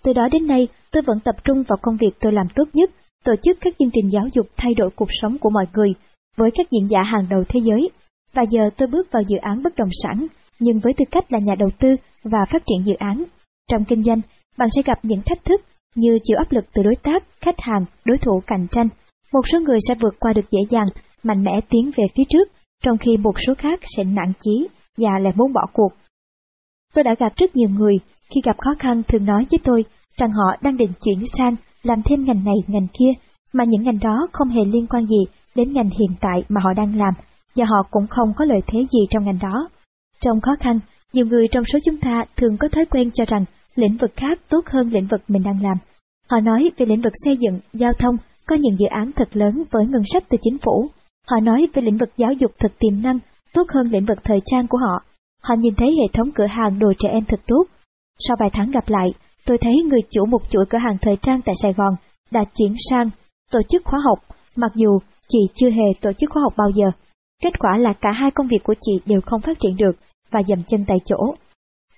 Từ 0.02 0.12
đó 0.12 0.28
đến 0.32 0.46
nay, 0.46 0.68
tôi 0.92 1.02
vẫn 1.02 1.20
tập 1.24 1.34
trung 1.44 1.62
vào 1.68 1.78
công 1.82 1.96
việc 1.96 2.10
tôi 2.20 2.32
làm 2.32 2.46
tốt 2.54 2.68
nhất, 2.74 2.90
tổ 3.24 3.32
chức 3.42 3.58
các 3.60 3.74
chương 3.78 3.90
trình 3.92 4.08
giáo 4.12 4.24
dục 4.32 4.46
thay 4.56 4.74
đổi 4.74 4.90
cuộc 4.96 5.08
sống 5.22 5.38
của 5.38 5.50
mọi 5.50 5.66
người 5.74 5.88
với 6.36 6.50
các 6.54 6.66
diễn 6.70 6.88
giả 6.88 7.02
hàng 7.04 7.26
đầu 7.30 7.44
thế 7.48 7.60
giới. 7.64 7.90
Và 8.34 8.42
giờ 8.50 8.70
tôi 8.76 8.88
bước 8.88 9.08
vào 9.12 9.22
dự 9.22 9.36
án 9.36 9.62
bất 9.62 9.76
động 9.76 9.90
sản, 10.02 10.26
nhưng 10.60 10.78
với 10.78 10.92
tư 10.96 11.04
cách 11.10 11.32
là 11.32 11.38
nhà 11.42 11.54
đầu 11.58 11.68
tư 11.78 11.88
và 12.24 12.38
phát 12.50 12.62
triển 12.66 12.86
dự 12.86 12.94
án. 12.98 13.24
Trong 13.70 13.84
kinh 13.84 14.02
doanh, 14.02 14.20
bạn 14.58 14.68
sẽ 14.76 14.82
gặp 14.84 14.98
những 15.02 15.22
thách 15.26 15.44
thức 15.44 15.60
như 15.94 16.18
chịu 16.22 16.36
áp 16.38 16.52
lực 16.52 16.64
từ 16.74 16.82
đối 16.82 16.94
tác, 17.02 17.24
khách 17.40 17.60
hàng, 17.60 17.84
đối 18.04 18.18
thủ 18.18 18.42
cạnh 18.46 18.66
tranh. 18.70 18.88
Một 19.32 19.48
số 19.48 19.60
người 19.60 19.78
sẽ 19.88 19.94
vượt 20.02 20.14
qua 20.20 20.32
được 20.32 20.50
dễ 20.50 20.58
dàng, 20.70 20.86
mạnh 21.22 21.44
mẽ 21.44 21.52
tiến 21.70 21.90
về 21.96 22.04
phía 22.16 22.22
trước, 22.28 22.48
trong 22.84 22.98
khi 22.98 23.16
một 23.16 23.32
số 23.46 23.54
khác 23.58 23.80
sẽ 23.96 24.04
nản 24.04 24.32
chí 24.40 24.68
và 24.96 25.18
lại 25.18 25.32
muốn 25.36 25.52
bỏ 25.52 25.66
cuộc. 25.72 25.92
Tôi 26.94 27.04
đã 27.04 27.14
gặp 27.18 27.32
rất 27.36 27.56
nhiều 27.56 27.68
người 27.68 27.98
khi 28.30 28.40
gặp 28.44 28.56
khó 28.58 28.70
khăn 28.78 29.02
thường 29.08 29.24
nói 29.24 29.46
với 29.50 29.60
tôi 29.64 29.84
rằng 30.16 30.30
họ 30.30 30.56
đang 30.62 30.76
định 30.76 30.92
chuyển 31.00 31.24
sang 31.38 31.56
làm 31.82 32.02
thêm 32.04 32.24
ngành 32.24 32.44
này 32.44 32.54
ngành 32.66 32.86
kia, 32.98 33.12
mà 33.52 33.64
những 33.68 33.82
ngành 33.82 33.98
đó 33.98 34.26
không 34.32 34.48
hề 34.48 34.60
liên 34.64 34.86
quan 34.86 35.06
gì 35.06 35.24
đến 35.54 35.72
ngành 35.72 35.90
hiện 35.90 36.16
tại 36.20 36.42
mà 36.48 36.60
họ 36.64 36.72
đang 36.76 36.98
làm, 36.98 37.14
và 37.56 37.64
họ 37.68 37.82
cũng 37.90 38.06
không 38.06 38.32
có 38.36 38.44
lợi 38.44 38.60
thế 38.66 38.78
gì 38.80 39.00
trong 39.10 39.24
ngành 39.24 39.38
đó. 39.42 39.68
Trong 40.20 40.40
khó 40.40 40.52
khăn, 40.60 40.78
nhiều 41.12 41.26
người 41.26 41.48
trong 41.48 41.64
số 41.64 41.78
chúng 41.84 41.96
ta 41.96 42.24
thường 42.36 42.56
có 42.60 42.68
thói 42.68 42.84
quen 42.84 43.10
cho 43.10 43.24
rằng 43.24 43.44
lĩnh 43.74 43.96
vực 43.96 44.10
khác 44.16 44.38
tốt 44.48 44.60
hơn 44.66 44.88
lĩnh 44.88 45.08
vực 45.10 45.20
mình 45.28 45.42
đang 45.42 45.62
làm. 45.62 45.76
Họ 46.30 46.40
nói 46.40 46.70
về 46.76 46.86
lĩnh 46.86 47.02
vực 47.02 47.12
xây 47.24 47.36
dựng, 47.36 47.60
giao 47.72 47.92
thông, 47.98 48.16
có 48.46 48.56
những 48.56 48.78
dự 48.78 48.86
án 48.86 49.12
thật 49.12 49.28
lớn 49.32 49.62
với 49.70 49.86
ngân 49.86 50.02
sách 50.12 50.24
từ 50.28 50.38
chính 50.40 50.58
phủ. 50.58 50.88
Họ 51.30 51.40
nói 51.40 51.66
về 51.74 51.82
lĩnh 51.82 51.98
vực 51.98 52.08
giáo 52.16 52.32
dục 52.32 52.50
thật 52.58 52.72
tiềm 52.78 53.02
năng, 53.02 53.18
tốt 53.54 53.62
hơn 53.74 53.86
lĩnh 53.86 54.06
vực 54.06 54.18
thời 54.24 54.38
trang 54.44 54.66
của 54.66 54.78
họ. 54.78 55.02
Họ 55.42 55.54
nhìn 55.58 55.74
thấy 55.76 55.88
hệ 55.88 56.06
thống 56.12 56.30
cửa 56.34 56.46
hàng 56.46 56.78
đồ 56.78 56.92
trẻ 56.98 57.08
em 57.12 57.24
thật 57.28 57.40
tốt. 57.46 57.64
Sau 58.18 58.36
vài 58.40 58.50
tháng 58.52 58.70
gặp 58.70 58.88
lại, 58.88 59.08
tôi 59.46 59.58
thấy 59.58 59.74
người 59.88 60.00
chủ 60.10 60.26
một 60.26 60.42
chuỗi 60.50 60.64
cửa 60.70 60.78
hàng 60.78 60.96
thời 61.00 61.16
trang 61.22 61.40
tại 61.44 61.54
Sài 61.62 61.72
Gòn 61.72 61.94
đã 62.30 62.40
chuyển 62.54 62.74
sang 62.90 63.10
tổ 63.50 63.62
chức 63.68 63.82
khóa 63.84 64.00
học, 64.04 64.18
mặc 64.56 64.72
dù 64.74 64.98
chị 65.28 65.38
chưa 65.54 65.70
hề 65.70 65.86
tổ 66.00 66.10
chức 66.12 66.30
khóa 66.30 66.42
học 66.42 66.52
bao 66.56 66.70
giờ. 66.74 66.86
Kết 67.42 67.58
quả 67.58 67.76
là 67.78 67.92
cả 68.00 68.08
hai 68.12 68.30
công 68.30 68.48
việc 68.48 68.62
của 68.64 68.74
chị 68.80 68.92
đều 69.06 69.20
không 69.26 69.40
phát 69.40 69.58
triển 69.60 69.76
được 69.76 69.92
và 70.30 70.40
dầm 70.48 70.62
chân 70.66 70.84
tại 70.86 70.98
chỗ. 71.04 71.34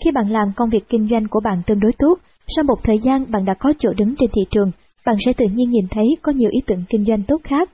Khi 0.05 0.11
bạn 0.11 0.29
làm 0.29 0.49
công 0.57 0.71
việc 0.71 0.89
kinh 0.89 1.09
doanh 1.09 1.29
của 1.31 1.41
bạn 1.45 1.63
tương 1.67 1.81
đối 1.81 1.93
tốt, 1.99 2.15
sau 2.57 2.65
một 2.65 2.79
thời 2.85 2.99
gian 2.99 3.31
bạn 3.31 3.45
đã 3.45 3.55
có 3.55 3.73
chỗ 3.79 3.91
đứng 3.97 4.15
trên 4.19 4.31
thị 4.31 4.43
trường, 4.51 4.71
bạn 5.07 5.17
sẽ 5.27 5.33
tự 5.33 5.45
nhiên 5.55 5.71
nhìn 5.71 5.87
thấy 5.91 6.05
có 6.23 6.33
nhiều 6.33 6.51
ý 6.53 6.61
tưởng 6.67 6.85
kinh 6.89 7.05
doanh 7.05 7.23
tốt 7.23 7.41
khác. 7.45 7.71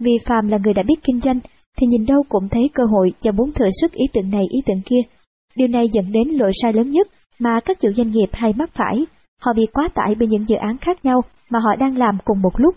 Vì 0.00 0.12
Phạm 0.26 0.48
là 0.48 0.58
người 0.64 0.74
đã 0.74 0.82
biết 0.86 1.02
kinh 1.02 1.20
doanh, 1.20 1.40
thì 1.78 1.86
nhìn 1.86 2.06
đâu 2.06 2.22
cũng 2.28 2.48
thấy 2.48 2.70
cơ 2.74 2.82
hội 2.90 3.12
và 3.24 3.32
muốn 3.32 3.52
thử 3.52 3.64
sức 3.80 3.92
ý 3.92 4.04
tưởng 4.12 4.30
này 4.30 4.44
ý 4.50 4.60
tưởng 4.66 4.82
kia. 4.84 5.00
Điều 5.56 5.68
này 5.68 5.84
dẫn 5.92 6.12
đến 6.12 6.28
lỗi 6.28 6.50
sai 6.62 6.72
lớn 6.72 6.90
nhất 6.90 7.08
mà 7.38 7.60
các 7.64 7.80
chủ 7.80 7.88
doanh 7.96 8.10
nghiệp 8.10 8.28
hay 8.32 8.52
mắc 8.56 8.70
phải. 8.74 9.04
Họ 9.42 9.52
bị 9.56 9.66
quá 9.72 9.88
tải 9.94 10.14
bởi 10.18 10.28
những 10.28 10.48
dự 10.48 10.56
án 10.56 10.76
khác 10.78 11.04
nhau 11.04 11.20
mà 11.50 11.58
họ 11.58 11.76
đang 11.76 11.96
làm 11.96 12.18
cùng 12.24 12.42
một 12.42 12.60
lúc. 12.60 12.74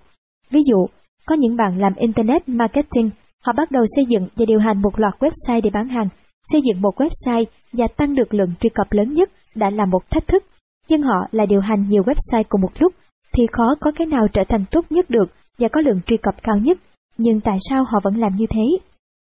Ví 0.52 0.60
dụ, 0.70 0.86
có 1.26 1.36
những 1.36 1.56
bạn 1.56 1.80
làm 1.80 1.94
Internet 1.96 2.50
Marketing, 2.50 3.10
họ 3.46 3.54
bắt 3.58 3.72
đầu 3.72 3.84
xây 3.96 4.06
dựng 4.06 4.28
và 4.36 4.46
điều 4.48 4.60
hành 4.60 4.82
một 4.82 5.00
loạt 5.00 5.14
website 5.20 5.62
để 5.64 5.70
bán 5.74 5.88
hàng, 5.88 6.08
Xây 6.52 6.62
dựng 6.62 6.82
một 6.82 7.02
website 7.02 7.46
và 7.74 7.88
tăng 7.98 8.16
được 8.16 8.34
lượng 8.34 8.54
truy 8.60 8.70
cập 8.70 8.92
lớn 8.92 9.14
nhất 9.14 9.30
đã 9.56 9.70
là 9.70 9.86
một 9.86 10.10
thách 10.10 10.28
thức, 10.28 10.44
nhưng 10.90 11.02
họ 11.02 11.28
là 11.32 11.46
điều 11.46 11.60
hành 11.60 11.86
nhiều 11.88 12.04
website 12.04 12.44
cùng 12.50 12.62
một 12.62 12.72
lúc, 12.80 12.94
thì 13.34 13.44
khó 13.52 13.76
có 13.82 13.92
cái 13.96 14.08
nào 14.08 14.28
trở 14.34 14.42
thành 14.50 14.66
tốt 14.72 14.86
nhất 14.90 15.10
được 15.10 15.26
và 15.58 15.68
có 15.72 15.82
lượng 15.82 16.02
truy 16.06 16.18
cập 16.18 16.36
cao 16.44 16.58
nhất. 16.58 16.78
Nhưng 17.18 17.42
tại 17.42 17.58
sao 17.70 17.84
họ 17.84 18.00
vẫn 18.04 18.18
làm 18.18 18.32
như 18.38 18.46
thế? 18.50 18.66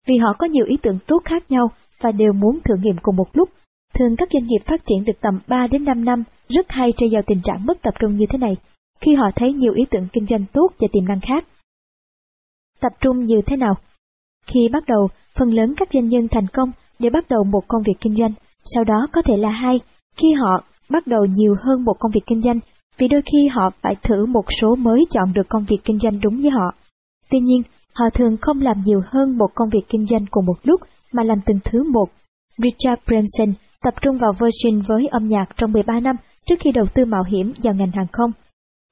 Vì 0.06 0.16
họ 0.16 0.28
có 0.38 0.46
nhiều 0.46 0.64
ý 0.66 0.76
tưởng 0.82 0.98
tốt 1.06 1.22
khác 1.24 1.50
nhau 1.50 1.70
và 2.00 2.12
đều 2.12 2.32
muốn 2.32 2.58
thử 2.64 2.74
nghiệm 2.82 2.96
cùng 3.02 3.16
một 3.16 3.28
lúc. 3.32 3.48
Thường 3.94 4.16
các 4.18 4.28
doanh 4.32 4.46
nghiệp 4.46 4.58
phát 4.64 4.84
triển 4.84 5.04
được 5.04 5.20
tầm 5.20 5.40
3 5.46 5.66
đến 5.66 5.84
5 5.84 6.04
năm 6.04 6.24
rất 6.48 6.66
hay 6.68 6.92
rơi 6.98 7.10
vào 7.12 7.22
tình 7.26 7.40
trạng 7.44 7.66
mất 7.66 7.82
tập 7.82 7.94
trung 8.00 8.16
như 8.16 8.26
thế 8.30 8.38
này, 8.38 8.56
khi 9.00 9.14
họ 9.14 9.30
thấy 9.36 9.52
nhiều 9.52 9.72
ý 9.72 9.84
tưởng 9.90 10.08
kinh 10.12 10.26
doanh 10.30 10.44
tốt 10.52 10.68
và 10.78 10.88
tiềm 10.92 11.04
năng 11.04 11.20
khác. 11.20 11.44
Tập 12.80 12.92
trung 13.00 13.24
như 13.24 13.36
thế 13.46 13.56
nào? 13.56 13.74
Khi 14.46 14.60
bắt 14.72 14.84
đầu, 14.86 15.08
phần 15.38 15.50
lớn 15.50 15.74
các 15.76 15.88
doanh 15.92 16.08
nhân 16.08 16.28
thành 16.28 16.46
công 16.52 16.70
để 16.98 17.10
bắt 17.10 17.28
đầu 17.28 17.44
một 17.44 17.60
công 17.68 17.82
việc 17.82 17.96
kinh 18.00 18.16
doanh, 18.16 18.32
sau 18.74 18.84
đó 18.84 19.06
có 19.12 19.22
thể 19.22 19.34
là 19.36 19.50
hai, 19.50 19.80
khi 20.16 20.32
họ 20.32 20.64
bắt 20.90 21.06
đầu 21.06 21.24
nhiều 21.24 21.54
hơn 21.64 21.84
một 21.84 21.94
công 21.98 22.12
việc 22.14 22.26
kinh 22.26 22.42
doanh, 22.42 22.58
vì 22.98 23.08
đôi 23.08 23.22
khi 23.32 23.48
họ 23.48 23.70
phải 23.82 23.94
thử 24.02 24.26
một 24.26 24.44
số 24.60 24.74
mới 24.74 25.04
chọn 25.10 25.32
được 25.32 25.48
công 25.48 25.64
việc 25.68 25.78
kinh 25.84 25.98
doanh 25.98 26.20
đúng 26.20 26.40
với 26.40 26.50
họ. 26.50 26.74
Tuy 27.30 27.38
nhiên, 27.38 27.62
họ 27.94 28.04
thường 28.14 28.36
không 28.40 28.60
làm 28.60 28.76
nhiều 28.84 29.00
hơn 29.06 29.38
một 29.38 29.48
công 29.54 29.68
việc 29.68 29.84
kinh 29.88 30.06
doanh 30.10 30.24
cùng 30.30 30.46
một 30.46 30.56
lúc, 30.62 30.80
mà 31.12 31.22
làm 31.22 31.38
từng 31.46 31.58
thứ 31.64 31.92
một. 31.92 32.06
Richard 32.58 33.02
Branson 33.06 33.54
tập 33.82 33.94
trung 34.02 34.18
vào 34.18 34.32
Virgin 34.32 34.80
với 34.88 35.06
âm 35.06 35.26
nhạc 35.26 35.44
trong 35.56 35.72
13 35.72 36.00
năm 36.00 36.16
trước 36.46 36.54
khi 36.60 36.72
đầu 36.72 36.84
tư 36.94 37.04
mạo 37.04 37.22
hiểm 37.28 37.52
vào 37.62 37.74
ngành 37.74 37.92
hàng 37.94 38.06
không. 38.12 38.30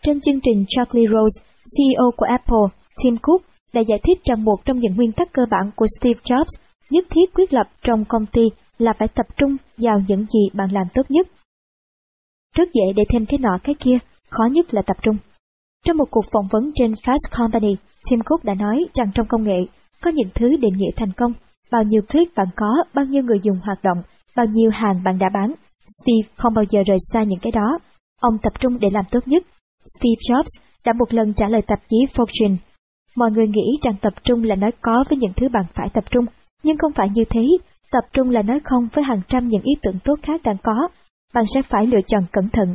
Trên 0.03 0.21
chương 0.21 0.41
trình 0.41 0.65
Charlie 0.69 1.09
Rose, 1.13 1.45
CEO 1.75 2.11
của 2.17 2.27
Apple, 2.29 2.67
Tim 3.03 3.17
Cook 3.23 3.43
đã 3.73 3.81
giải 3.89 3.99
thích 4.05 4.19
rằng 4.25 4.45
một 4.45 4.57
trong 4.65 4.79
những 4.79 4.97
nguyên 4.97 5.13
tắc 5.13 5.33
cơ 5.33 5.43
bản 5.51 5.71
của 5.77 5.87
Steve 5.99 6.21
Jobs 6.25 6.61
nhất 6.91 7.05
thiết 7.11 7.35
quyết 7.35 7.53
lập 7.53 7.67
trong 7.83 8.05
công 8.05 8.27
ty 8.27 8.43
là 8.79 8.93
phải 8.99 9.09
tập 9.09 9.27
trung 9.37 9.57
vào 9.77 9.99
những 10.09 10.27
gì 10.27 10.41
bạn 10.53 10.69
làm 10.73 10.87
tốt 10.95 11.03
nhất. 11.09 11.29
Rất 12.57 12.69
dễ 12.73 12.93
để 12.97 13.03
thêm 13.09 13.27
cái 13.27 13.39
nọ 13.39 13.59
cái 13.65 13.75
kia, 13.79 13.99
khó 14.31 14.45
nhất 14.45 14.75
là 14.75 14.83
tập 14.87 14.97
trung. 15.03 15.17
Trong 15.87 15.97
một 15.97 16.09
cuộc 16.11 16.25
phỏng 16.33 16.49
vấn 16.51 16.71
trên 16.75 16.93
Fast 16.93 17.39
Company, 17.39 17.77
Tim 18.11 18.21
Cook 18.25 18.45
đã 18.45 18.55
nói 18.55 18.87
rằng 18.95 19.11
trong 19.15 19.27
công 19.27 19.43
nghệ 19.43 19.61
có 20.03 20.11
những 20.11 20.29
thứ 20.35 20.57
định 20.57 20.77
nghĩa 20.77 20.91
thành 20.97 21.13
công, 21.17 21.33
bao 21.73 21.83
nhiêu 21.89 22.03
click 22.13 22.35
bạn 22.35 22.47
có, 22.57 22.85
bao 22.95 23.05
nhiêu 23.05 23.23
người 23.23 23.41
dùng 23.43 23.61
hoạt 23.63 23.79
động, 23.83 24.03
bao 24.37 24.47
nhiêu 24.47 24.71
hàng 24.71 25.03
bạn 25.05 25.19
đã 25.19 25.27
bán. 25.35 25.55
Steve 25.87 26.35
không 26.37 26.55
bao 26.55 26.65
giờ 26.71 26.81
rời 26.87 26.99
xa 27.13 27.23
những 27.23 27.39
cái 27.43 27.53
đó. 27.53 27.79
Ông 28.21 28.39
tập 28.43 28.53
trung 28.61 28.79
để 28.81 28.89
làm 28.93 29.05
tốt 29.11 29.21
nhất. 29.27 29.45
Steve 29.99 30.21
Jobs 30.29 30.63
đã 30.85 30.93
một 30.99 31.15
lần 31.15 31.35
trả 31.35 31.49
lời 31.49 31.63
tạp 31.67 31.79
chí 31.89 31.97
Fortune. 32.15 32.57
Mọi 33.17 33.31
người 33.31 33.47
nghĩ 33.47 33.79
rằng 33.83 33.95
tập 34.03 34.13
trung 34.25 34.45
là 34.45 34.55
nói 34.57 34.71
có 34.81 35.05
với 35.09 35.19
những 35.19 35.33
thứ 35.37 35.49
bạn 35.53 35.65
phải 35.75 35.89
tập 35.95 36.05
trung, 36.11 36.25
nhưng 36.65 36.79
không 36.79 36.93
phải 36.93 37.09
như 37.15 37.25
thế, 37.31 37.47
tập 37.91 38.05
trung 38.13 38.31
là 38.31 38.43
nói 38.43 38.61
không 38.65 38.89
với 38.95 39.05
hàng 39.05 39.21
trăm 39.29 39.47
những 39.47 39.63
ý 39.63 39.73
tưởng 39.83 39.99
tốt 40.05 40.15
khác 40.23 40.41
đang 40.45 40.57
có, 40.63 40.89
bạn 41.35 41.45
sẽ 41.55 41.63
phải 41.63 41.87
lựa 41.87 42.03
chọn 42.07 42.23
cẩn 42.33 42.49
thận. 42.53 42.75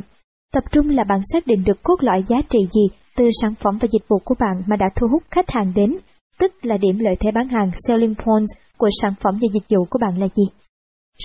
Tập 0.52 0.64
trung 0.72 0.90
là 0.90 1.04
bạn 1.04 1.20
xác 1.32 1.46
định 1.46 1.64
được 1.64 1.82
cốt 1.82 1.96
lõi 2.00 2.22
giá 2.28 2.36
trị 2.48 2.58
gì 2.72 2.96
từ 3.16 3.24
sản 3.42 3.54
phẩm 3.54 3.78
và 3.80 3.88
dịch 3.92 4.08
vụ 4.08 4.18
của 4.24 4.34
bạn 4.40 4.62
mà 4.66 4.76
đã 4.76 4.86
thu 4.96 5.06
hút 5.10 5.22
khách 5.30 5.50
hàng 5.50 5.72
đến, 5.74 5.96
tức 6.38 6.52
là 6.62 6.76
điểm 6.76 6.98
lợi 6.98 7.14
thế 7.20 7.30
bán 7.34 7.48
hàng 7.48 7.70
selling 7.88 8.14
points 8.14 8.52
của 8.78 8.88
sản 9.02 9.12
phẩm 9.20 9.34
và 9.42 9.48
dịch 9.52 9.76
vụ 9.76 9.84
của 9.90 9.98
bạn 10.02 10.20
là 10.20 10.26
gì. 10.36 10.44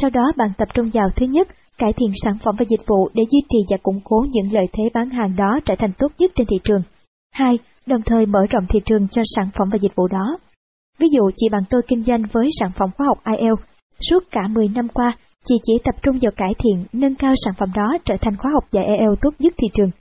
Sau 0.01 0.09
đó 0.09 0.31
bạn 0.37 0.49
tập 0.57 0.67
trung 0.73 0.89
vào 0.93 1.09
thứ 1.15 1.25
nhất, 1.25 1.47
cải 1.77 1.93
thiện 1.97 2.11
sản 2.23 2.37
phẩm 2.43 2.55
và 2.59 2.65
dịch 2.69 2.87
vụ 2.87 3.09
để 3.13 3.23
duy 3.31 3.39
trì 3.49 3.57
và 3.71 3.77
củng 3.83 3.99
cố 4.03 4.25
những 4.31 4.53
lợi 4.53 4.65
thế 4.73 4.83
bán 4.93 5.09
hàng 5.09 5.35
đó 5.35 5.59
trở 5.65 5.73
thành 5.79 5.91
tốt 5.97 6.07
nhất 6.19 6.31
trên 6.35 6.47
thị 6.47 6.57
trường. 6.63 6.81
Hai, 7.33 7.59
đồng 7.85 8.01
thời 8.05 8.25
mở 8.25 8.39
rộng 8.49 8.65
thị 8.69 8.79
trường 8.85 9.07
cho 9.07 9.21
sản 9.35 9.49
phẩm 9.53 9.69
và 9.71 9.77
dịch 9.81 9.95
vụ 9.95 10.07
đó. 10.07 10.37
Ví 10.99 11.07
dụ 11.11 11.21
chị 11.35 11.47
bạn 11.51 11.63
tôi 11.69 11.81
kinh 11.87 12.03
doanh 12.03 12.23
với 12.31 12.49
sản 12.59 12.71
phẩm 12.75 12.89
khoa 12.97 13.07
học 13.07 13.17
IELTS, 13.37 13.63
suốt 14.09 14.23
cả 14.31 14.41
10 14.49 14.67
năm 14.67 14.87
qua, 14.87 15.17
chị 15.45 15.55
chỉ 15.63 15.73
tập 15.83 15.95
trung 16.03 16.17
vào 16.21 16.31
cải 16.37 16.53
thiện, 16.63 16.85
nâng 16.93 17.15
cao 17.15 17.33
sản 17.45 17.53
phẩm 17.57 17.69
đó 17.75 17.97
trở 18.05 18.15
thành 18.21 18.37
khóa 18.37 18.51
học 18.51 18.63
dạy 18.71 18.85
IELTS 18.85 19.21
tốt 19.21 19.33
nhất 19.39 19.53
thị 19.57 19.67
trường. 19.73 19.91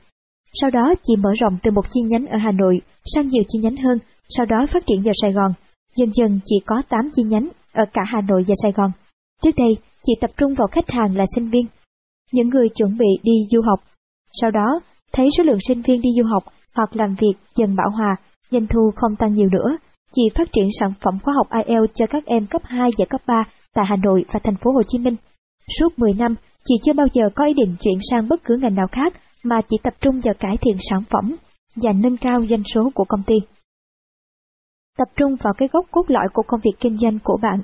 Sau 0.60 0.70
đó 0.70 0.94
chị 1.02 1.14
mở 1.16 1.30
rộng 1.40 1.58
từ 1.62 1.70
một 1.70 1.90
chi 1.90 2.00
nhánh 2.10 2.26
ở 2.26 2.38
Hà 2.38 2.52
Nội 2.52 2.80
sang 3.14 3.28
nhiều 3.28 3.42
chi 3.48 3.58
nhánh 3.62 3.76
hơn, 3.76 3.98
sau 4.28 4.46
đó 4.46 4.66
phát 4.72 4.86
triển 4.86 5.02
vào 5.02 5.14
Sài 5.22 5.32
Gòn. 5.32 5.52
Dần 5.96 6.10
dần 6.14 6.40
chị 6.44 6.56
có 6.66 6.82
8 6.88 7.10
chi 7.12 7.22
nhánh 7.22 7.48
ở 7.72 7.84
cả 7.92 8.02
Hà 8.06 8.20
Nội 8.20 8.42
và 8.48 8.54
Sài 8.62 8.72
Gòn. 8.72 8.90
Trước 9.42 9.54
đây, 9.56 9.76
chị 10.02 10.12
tập 10.20 10.30
trung 10.36 10.54
vào 10.54 10.68
khách 10.72 10.90
hàng 10.90 11.16
là 11.16 11.24
sinh 11.34 11.50
viên, 11.50 11.66
những 12.32 12.48
người 12.48 12.68
chuẩn 12.68 12.98
bị 12.98 13.08
đi 13.22 13.32
du 13.50 13.60
học. 13.62 13.80
Sau 14.40 14.50
đó, 14.50 14.80
thấy 15.12 15.26
số 15.38 15.44
lượng 15.44 15.58
sinh 15.68 15.82
viên 15.82 16.00
đi 16.00 16.10
du 16.18 16.24
học 16.32 16.42
hoặc 16.76 16.96
làm 16.96 17.14
việc 17.20 17.34
dần 17.56 17.76
bão 17.76 17.90
hòa, 17.90 18.16
doanh 18.50 18.66
thu 18.66 18.90
không 18.96 19.16
tăng 19.16 19.34
nhiều 19.34 19.48
nữa, 19.52 19.76
chỉ 20.14 20.22
phát 20.34 20.48
triển 20.52 20.68
sản 20.80 20.92
phẩm 21.00 21.14
khoa 21.22 21.34
học 21.34 21.46
IELTS 21.66 21.94
cho 21.94 22.06
các 22.10 22.26
em 22.26 22.46
cấp 22.46 22.62
2 22.64 22.90
và 22.98 23.04
cấp 23.10 23.20
3 23.26 23.44
tại 23.74 23.84
Hà 23.88 23.96
Nội 23.96 24.24
và 24.32 24.40
thành 24.44 24.56
phố 24.56 24.70
Hồ 24.72 24.82
Chí 24.88 24.98
Minh. 24.98 25.16
Suốt 25.78 25.98
10 25.98 26.12
năm, 26.12 26.34
chị 26.64 26.74
chưa 26.82 26.92
bao 26.92 27.06
giờ 27.12 27.22
có 27.34 27.46
ý 27.46 27.54
định 27.54 27.76
chuyển 27.80 27.98
sang 28.10 28.28
bất 28.28 28.44
cứ 28.44 28.56
ngành 28.56 28.74
nào 28.74 28.86
khác 28.92 29.12
mà 29.44 29.60
chỉ 29.68 29.76
tập 29.82 29.94
trung 30.00 30.20
vào 30.24 30.34
cải 30.38 30.56
thiện 30.60 30.76
sản 30.90 31.02
phẩm 31.10 31.36
và 31.76 31.92
nâng 31.92 32.16
cao 32.16 32.46
doanh 32.50 32.62
số 32.74 32.90
của 32.94 33.04
công 33.08 33.22
ty. 33.26 33.34
Tập 34.98 35.08
trung 35.16 35.36
vào 35.42 35.54
cái 35.58 35.68
gốc 35.72 35.86
cốt 35.90 36.04
lõi 36.08 36.28
của 36.32 36.42
công 36.46 36.60
việc 36.64 36.80
kinh 36.80 36.98
doanh 36.98 37.18
của 37.24 37.38
bạn. 37.42 37.62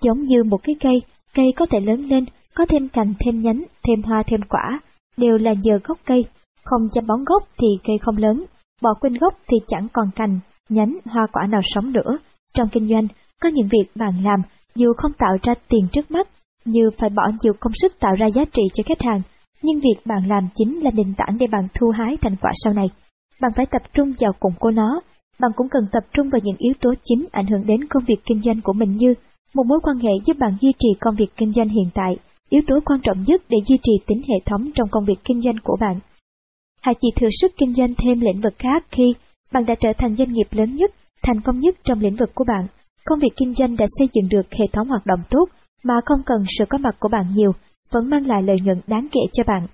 Giống 0.00 0.22
như 0.22 0.44
một 0.44 0.58
cái 0.62 0.76
cây, 0.80 1.02
cây 1.34 1.46
có 1.56 1.66
thể 1.66 1.80
lớn 1.80 2.04
lên, 2.04 2.24
có 2.54 2.66
thêm 2.68 2.88
cành, 2.88 3.14
thêm 3.20 3.40
nhánh, 3.40 3.64
thêm 3.82 4.02
hoa, 4.02 4.22
thêm 4.26 4.40
quả, 4.48 4.80
đều 5.16 5.38
là 5.38 5.52
nhờ 5.62 5.78
gốc 5.84 5.98
cây. 6.06 6.24
Không 6.64 6.88
chăm 6.92 7.06
bón 7.06 7.24
gốc 7.24 7.42
thì 7.58 7.66
cây 7.84 7.96
không 8.02 8.16
lớn, 8.16 8.44
bỏ 8.82 8.90
quên 9.00 9.14
gốc 9.14 9.34
thì 9.46 9.56
chẳng 9.66 9.86
còn 9.92 10.10
cành, 10.14 10.38
nhánh, 10.68 10.98
hoa 11.04 11.26
quả 11.32 11.46
nào 11.46 11.60
sống 11.64 11.92
nữa. 11.92 12.18
Trong 12.54 12.68
kinh 12.72 12.86
doanh, 12.86 13.06
có 13.42 13.48
những 13.48 13.68
việc 13.72 13.90
bạn 13.94 14.24
làm 14.24 14.42
dù 14.74 14.92
không 14.96 15.12
tạo 15.18 15.36
ra 15.42 15.54
tiền 15.68 15.88
trước 15.92 16.10
mắt, 16.10 16.28
như 16.64 16.90
phải 16.98 17.10
bỏ 17.10 17.22
nhiều 17.42 17.52
công 17.60 17.72
sức 17.82 17.92
tạo 18.00 18.14
ra 18.18 18.26
giá 18.34 18.42
trị 18.52 18.62
cho 18.74 18.84
khách 18.86 19.02
hàng, 19.02 19.22
nhưng 19.62 19.80
việc 19.80 20.06
bạn 20.06 20.28
làm 20.28 20.48
chính 20.54 20.80
là 20.80 20.90
nền 20.94 21.14
tảng 21.16 21.38
để 21.38 21.46
bạn 21.52 21.64
thu 21.74 21.90
hái 21.90 22.16
thành 22.20 22.36
quả 22.40 22.52
sau 22.64 22.72
này. 22.72 22.86
Bạn 23.40 23.52
phải 23.56 23.66
tập 23.66 23.82
trung 23.94 24.12
vào 24.20 24.32
củng 24.40 24.54
cố 24.60 24.70
nó, 24.70 25.00
bạn 25.40 25.50
cũng 25.56 25.68
cần 25.68 25.82
tập 25.92 26.04
trung 26.12 26.30
vào 26.32 26.40
những 26.44 26.56
yếu 26.58 26.72
tố 26.80 26.94
chính 27.04 27.26
ảnh 27.32 27.46
hưởng 27.46 27.66
đến 27.66 27.84
công 27.90 28.04
việc 28.06 28.20
kinh 28.26 28.42
doanh 28.42 28.60
của 28.60 28.72
mình 28.72 28.96
như 28.96 29.14
một 29.54 29.66
mối 29.66 29.78
quan 29.82 29.98
hệ 29.98 30.10
giúp 30.26 30.36
bạn 30.38 30.56
duy 30.60 30.72
trì 30.78 30.88
công 31.00 31.14
việc 31.16 31.36
kinh 31.36 31.52
doanh 31.52 31.68
hiện 31.68 31.88
tại, 31.94 32.16
yếu 32.50 32.62
tố 32.66 32.78
quan 32.84 33.00
trọng 33.02 33.22
nhất 33.26 33.42
để 33.48 33.58
duy 33.66 33.78
trì 33.82 33.92
tính 34.06 34.22
hệ 34.28 34.36
thống 34.46 34.70
trong 34.74 34.88
công 34.90 35.04
việc 35.04 35.18
kinh 35.24 35.42
doanh 35.42 35.56
của 35.64 35.76
bạn. 35.80 35.98
Hãy 36.82 36.94
chỉ 37.00 37.08
thừa 37.20 37.28
sức 37.40 37.52
kinh 37.56 37.74
doanh 37.74 37.94
thêm 37.98 38.20
lĩnh 38.20 38.40
vực 38.40 38.54
khác 38.58 38.84
khi 38.90 39.14
bạn 39.52 39.66
đã 39.66 39.74
trở 39.80 39.88
thành 39.98 40.16
doanh 40.16 40.32
nghiệp 40.32 40.46
lớn 40.50 40.74
nhất, 40.74 40.90
thành 41.22 41.40
công 41.40 41.60
nhất 41.60 41.74
trong 41.84 42.00
lĩnh 42.00 42.16
vực 42.16 42.30
của 42.34 42.44
bạn. 42.48 42.66
Công 43.04 43.18
việc 43.18 43.32
kinh 43.36 43.54
doanh 43.54 43.76
đã 43.76 43.86
xây 43.98 44.08
dựng 44.12 44.28
được 44.28 44.46
hệ 44.52 44.66
thống 44.72 44.88
hoạt 44.88 45.06
động 45.06 45.20
tốt 45.30 45.44
mà 45.84 45.94
không 46.06 46.20
cần 46.26 46.44
sự 46.58 46.64
có 46.68 46.78
mặt 46.78 46.96
của 47.00 47.08
bạn 47.08 47.24
nhiều, 47.34 47.52
vẫn 47.92 48.10
mang 48.10 48.26
lại 48.26 48.42
lợi 48.42 48.56
nhuận 48.64 48.80
đáng 48.86 49.08
kể 49.12 49.20
cho 49.32 49.44
bạn. 49.46 49.66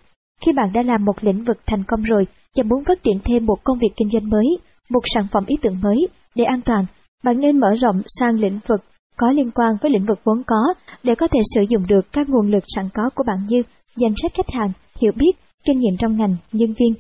Khi 0.47 0.53
bạn 0.53 0.73
đã 0.73 0.83
làm 0.85 1.05
một 1.05 1.25
lĩnh 1.25 1.45
vực 1.45 1.57
thành 1.67 1.85
công 1.89 2.03
rồi 2.03 2.25
và 2.57 2.63
muốn 2.63 2.85
phát 2.85 3.03
triển 3.03 3.19
thêm 3.25 3.47
một 3.47 3.65
công 3.65 3.79
việc 3.79 3.93
kinh 3.97 4.11
doanh 4.13 4.31
mới, 4.31 4.47
một 4.91 5.01
sản 5.15 5.27
phẩm 5.33 5.45
ý 5.47 5.57
tưởng 5.63 5.81
mới, 5.83 6.09
để 6.35 6.45
an 6.45 6.61
toàn, 6.65 6.87
bạn 7.25 7.41
nên 7.41 7.61
mở 7.61 7.69
rộng 7.81 8.03
sang 8.07 8.35
lĩnh 8.35 8.59
vực 8.69 8.81
có 9.17 9.33
liên 9.33 9.51
quan 9.51 9.77
với 9.83 9.91
lĩnh 9.91 10.07
vực 10.07 10.19
vốn 10.25 10.43
có 10.47 10.75
để 11.03 11.15
có 11.15 11.29
thể 11.29 11.41
sử 11.55 11.61
dụng 11.69 11.83
được 11.89 12.13
các 12.13 12.29
nguồn 12.29 12.51
lực 12.51 12.65
sẵn 12.67 12.89
có 12.95 13.11
của 13.15 13.25
bạn 13.27 13.39
như 13.49 13.63
danh 13.97 14.13
sách 14.23 14.33
khách 14.35 14.51
hàng, 14.53 14.73
hiểu 15.01 15.13
biết, 15.17 15.33
kinh 15.65 15.79
nghiệm 15.79 15.97
trong 15.99 16.17
ngành, 16.17 16.37
nhân 16.53 16.75
viên. 16.81 16.95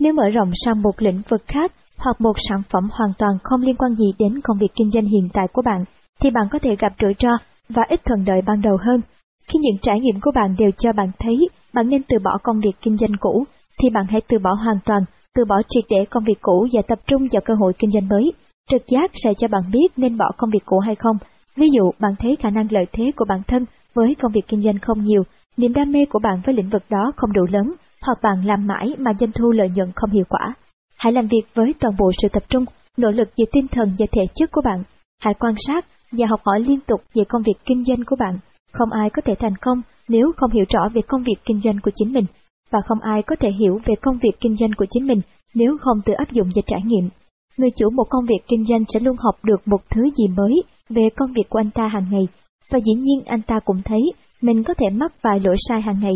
Nếu 0.00 0.12
mở 0.12 0.28
rộng 0.32 0.52
sang 0.64 0.82
một 0.82 1.02
lĩnh 1.02 1.22
vực 1.28 1.42
khác 1.46 1.72
hoặc 2.00 2.20
một 2.20 2.36
sản 2.48 2.62
phẩm 2.70 2.88
hoàn 2.92 3.10
toàn 3.18 3.32
không 3.42 3.62
liên 3.62 3.76
quan 3.76 3.94
gì 3.94 4.06
đến 4.18 4.40
công 4.44 4.58
việc 4.58 4.72
kinh 4.74 4.90
doanh 4.90 5.04
hiện 5.04 5.28
tại 5.32 5.46
của 5.52 5.62
bạn, 5.62 5.84
thì 6.20 6.30
bạn 6.30 6.46
có 6.50 6.58
thể 6.58 6.70
gặp 6.78 6.92
rủi 7.00 7.14
ro 7.22 7.36
và 7.68 7.82
ít 7.88 8.00
thuận 8.04 8.24
lợi 8.26 8.40
ban 8.46 8.62
đầu 8.62 8.76
hơn. 8.86 9.00
Khi 9.48 9.58
những 9.62 9.78
trải 9.82 10.00
nghiệm 10.00 10.20
của 10.22 10.30
bạn 10.34 10.54
đều 10.58 10.70
cho 10.78 10.92
bạn 10.92 11.10
thấy 11.18 11.36
bạn 11.74 11.88
nên 11.88 12.02
từ 12.08 12.18
bỏ 12.24 12.38
công 12.42 12.60
việc 12.60 12.76
kinh 12.80 12.96
doanh 12.96 13.16
cũ, 13.20 13.44
thì 13.82 13.90
bạn 13.90 14.04
hãy 14.08 14.20
từ 14.28 14.38
bỏ 14.38 14.50
hoàn 14.64 14.78
toàn, 14.84 15.02
từ 15.34 15.44
bỏ 15.44 15.56
triệt 15.68 15.84
để 15.88 16.04
công 16.10 16.24
việc 16.24 16.38
cũ 16.40 16.66
và 16.72 16.82
tập 16.88 16.98
trung 17.06 17.26
vào 17.32 17.42
cơ 17.44 17.54
hội 17.60 17.72
kinh 17.78 17.90
doanh 17.90 18.08
mới. 18.08 18.32
Trực 18.70 18.82
giác 18.86 19.10
sẽ 19.14 19.30
cho 19.38 19.48
bạn 19.48 19.62
biết 19.72 19.88
nên 19.96 20.18
bỏ 20.18 20.30
công 20.36 20.50
việc 20.50 20.64
cũ 20.64 20.78
hay 20.78 20.94
không. 20.94 21.16
Ví 21.56 21.68
dụ, 21.72 21.90
bạn 21.98 22.12
thấy 22.18 22.36
khả 22.36 22.50
năng 22.50 22.66
lợi 22.70 22.84
thế 22.92 23.04
của 23.16 23.24
bản 23.28 23.42
thân 23.48 23.64
với 23.94 24.16
công 24.22 24.32
việc 24.32 24.48
kinh 24.48 24.62
doanh 24.62 24.78
không 24.78 25.04
nhiều, 25.04 25.22
niềm 25.56 25.72
đam 25.72 25.92
mê 25.92 26.04
của 26.04 26.18
bạn 26.18 26.40
với 26.46 26.54
lĩnh 26.54 26.68
vực 26.68 26.82
đó 26.90 27.12
không 27.16 27.32
đủ 27.32 27.42
lớn, 27.50 27.74
hoặc 28.06 28.18
bạn 28.22 28.46
làm 28.46 28.66
mãi 28.66 28.94
mà 28.98 29.12
doanh 29.20 29.32
thu 29.32 29.50
lợi 29.50 29.68
nhuận 29.74 29.92
không 29.96 30.10
hiệu 30.10 30.24
quả. 30.28 30.54
Hãy 31.02 31.12
làm 31.12 31.26
việc 31.26 31.42
với 31.54 31.74
toàn 31.80 31.94
bộ 31.98 32.10
sự 32.22 32.28
tập 32.32 32.42
trung, 32.48 32.64
nỗ 32.96 33.10
lực 33.10 33.28
về 33.36 33.44
tinh 33.52 33.66
thần 33.72 33.88
và 33.98 34.06
thể 34.12 34.22
chất 34.34 34.50
của 34.52 34.60
bạn. 34.64 34.82
Hãy 35.22 35.34
quan 35.34 35.54
sát 35.66 35.86
và 36.12 36.26
học 36.26 36.40
hỏi 36.44 36.60
liên 36.60 36.80
tục 36.86 37.00
về 37.14 37.22
công 37.28 37.42
việc 37.42 37.58
kinh 37.64 37.84
doanh 37.84 38.00
của 38.06 38.16
bạn. 38.18 38.38
Không 38.72 38.90
ai 38.92 39.10
có 39.10 39.22
thể 39.24 39.34
thành 39.38 39.56
công 39.60 39.82
nếu 40.08 40.32
không 40.36 40.52
hiểu 40.52 40.64
rõ 40.68 40.88
về 40.94 41.02
công 41.08 41.22
việc 41.22 41.38
kinh 41.44 41.60
doanh 41.64 41.76
của 41.82 41.90
chính 41.94 42.12
mình, 42.12 42.24
và 42.70 42.78
không 42.86 42.98
ai 43.00 43.22
có 43.26 43.36
thể 43.40 43.48
hiểu 43.58 43.78
về 43.84 43.94
công 44.02 44.18
việc 44.22 44.40
kinh 44.40 44.56
doanh 44.56 44.70
của 44.76 44.86
chính 44.90 45.06
mình 45.06 45.20
nếu 45.54 45.76
không 45.80 45.98
tự 46.04 46.12
áp 46.12 46.32
dụng 46.32 46.48
và 46.56 46.62
trải 46.66 46.80
nghiệm. 46.84 47.08
Người 47.56 47.70
chủ 47.76 47.90
một 47.90 48.04
công 48.10 48.24
việc 48.26 48.42
kinh 48.48 48.64
doanh 48.68 48.84
sẽ 48.88 49.00
luôn 49.00 49.16
học 49.24 49.44
được 49.44 49.68
một 49.68 49.80
thứ 49.90 50.02
gì 50.02 50.26
mới 50.36 50.62
về 50.88 51.08
công 51.16 51.32
việc 51.32 51.48
của 51.48 51.60
anh 51.60 51.70
ta 51.70 51.88
hàng 51.88 52.06
ngày, 52.10 52.26
và 52.70 52.78
dĩ 52.78 52.92
nhiên 52.92 53.20
anh 53.26 53.42
ta 53.42 53.56
cũng 53.64 53.82
thấy 53.84 54.00
mình 54.42 54.64
có 54.64 54.74
thể 54.74 54.86
mắc 54.92 55.12
vài 55.22 55.40
lỗi 55.44 55.56
sai 55.68 55.80
hàng 55.80 56.00
ngày, 56.02 56.14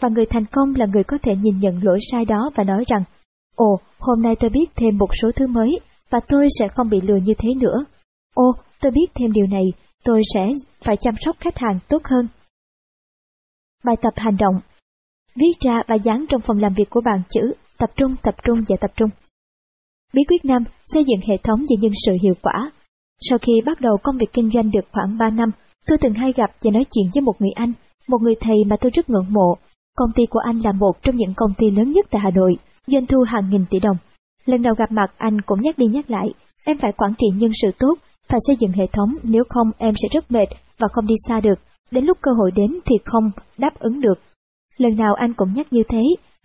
và 0.00 0.08
người 0.08 0.26
thành 0.30 0.44
công 0.52 0.74
là 0.76 0.86
người 0.92 1.04
có 1.04 1.18
thể 1.22 1.32
nhìn 1.42 1.58
nhận 1.60 1.84
lỗi 1.84 1.98
sai 2.12 2.24
đó 2.24 2.50
và 2.54 2.64
nói 2.64 2.84
rằng, 2.86 3.02
Ồ, 3.54 3.80
hôm 3.98 4.22
nay 4.22 4.34
tôi 4.40 4.50
biết 4.50 4.66
thêm 4.76 4.98
một 4.98 5.08
số 5.22 5.30
thứ 5.36 5.46
mới, 5.46 5.80
và 6.10 6.18
tôi 6.28 6.46
sẽ 6.58 6.68
không 6.68 6.88
bị 6.90 7.00
lừa 7.00 7.18
như 7.24 7.34
thế 7.38 7.48
nữa. 7.60 7.84
Ồ, 8.34 8.52
tôi 8.80 8.92
biết 8.92 9.06
thêm 9.14 9.32
điều 9.32 9.46
này, 9.46 9.64
tôi 10.04 10.20
sẽ 10.34 10.52
phải 10.84 10.96
chăm 11.00 11.14
sóc 11.20 11.36
khách 11.40 11.58
hàng 11.58 11.78
tốt 11.88 12.02
hơn. 12.04 12.26
Bài 13.84 13.96
tập 14.02 14.12
hành 14.16 14.36
động 14.36 14.60
Viết 15.36 15.52
ra 15.60 15.82
và 15.88 15.94
dán 15.94 16.24
trong 16.28 16.40
phòng 16.40 16.58
làm 16.58 16.74
việc 16.74 16.90
của 16.90 17.00
bạn 17.04 17.22
chữ 17.30 17.40
tập 17.78 17.90
trung, 17.96 18.14
tập 18.22 18.34
trung 18.44 18.58
và 18.68 18.76
tập 18.80 18.90
trung. 18.96 19.10
Bí 20.12 20.22
quyết 20.28 20.44
5. 20.44 20.64
Xây 20.92 21.04
dựng 21.04 21.20
hệ 21.28 21.36
thống 21.42 21.60
và 21.60 21.76
nhân 21.80 21.92
sự 22.06 22.12
hiệu 22.22 22.34
quả. 22.42 22.70
Sau 23.20 23.38
khi 23.38 23.52
bắt 23.66 23.80
đầu 23.80 23.96
công 24.02 24.18
việc 24.18 24.32
kinh 24.32 24.50
doanh 24.54 24.70
được 24.70 24.84
khoảng 24.92 25.18
3 25.18 25.30
năm, 25.30 25.50
tôi 25.86 25.98
từng 25.98 26.14
hay 26.14 26.32
gặp 26.36 26.50
và 26.62 26.70
nói 26.70 26.84
chuyện 26.90 27.10
với 27.14 27.22
một 27.22 27.32
người 27.38 27.50
anh, 27.54 27.72
một 28.08 28.18
người 28.22 28.34
thầy 28.40 28.56
mà 28.66 28.76
tôi 28.80 28.90
rất 28.94 29.10
ngưỡng 29.10 29.32
mộ. 29.32 29.54
Công 29.96 30.10
ty 30.14 30.26
của 30.30 30.38
anh 30.38 30.60
là 30.64 30.72
một 30.72 30.92
trong 31.02 31.16
những 31.16 31.34
công 31.36 31.50
ty 31.58 31.70
lớn 31.70 31.90
nhất 31.90 32.06
tại 32.10 32.20
Hà 32.24 32.30
Nội, 32.34 32.56
doanh 32.86 33.06
thu 33.06 33.18
hàng 33.26 33.50
nghìn 33.50 33.64
tỷ 33.70 33.78
đồng. 33.80 33.96
Lần 34.46 34.62
đầu 34.62 34.74
gặp 34.78 34.92
mặt 34.92 35.12
anh 35.16 35.40
cũng 35.40 35.60
nhắc 35.60 35.78
đi 35.78 35.86
nhắc 35.86 36.10
lại, 36.10 36.28
em 36.64 36.78
phải 36.78 36.92
quản 36.96 37.14
trị 37.18 37.26
nhân 37.34 37.50
sự 37.62 37.68
tốt, 37.78 37.94
phải 38.28 38.38
xây 38.46 38.56
dựng 38.58 38.72
hệ 38.72 38.86
thống, 38.92 39.16
nếu 39.22 39.42
không 39.48 39.70
em 39.78 39.94
sẽ 40.02 40.08
rất 40.12 40.30
mệt 40.30 40.46
và 40.78 40.88
không 40.92 41.06
đi 41.06 41.14
xa 41.28 41.40
được. 41.40 41.58
Đến 41.90 42.04
lúc 42.04 42.18
cơ 42.22 42.30
hội 42.38 42.50
đến 42.54 42.80
thì 42.86 42.96
không 43.04 43.30
đáp 43.58 43.78
ứng 43.78 44.00
được. 44.00 44.14
Lần 44.78 44.96
nào 44.96 45.14
anh 45.14 45.32
cũng 45.36 45.54
nhắc 45.54 45.66
như 45.70 45.82
thế, 45.88 46.02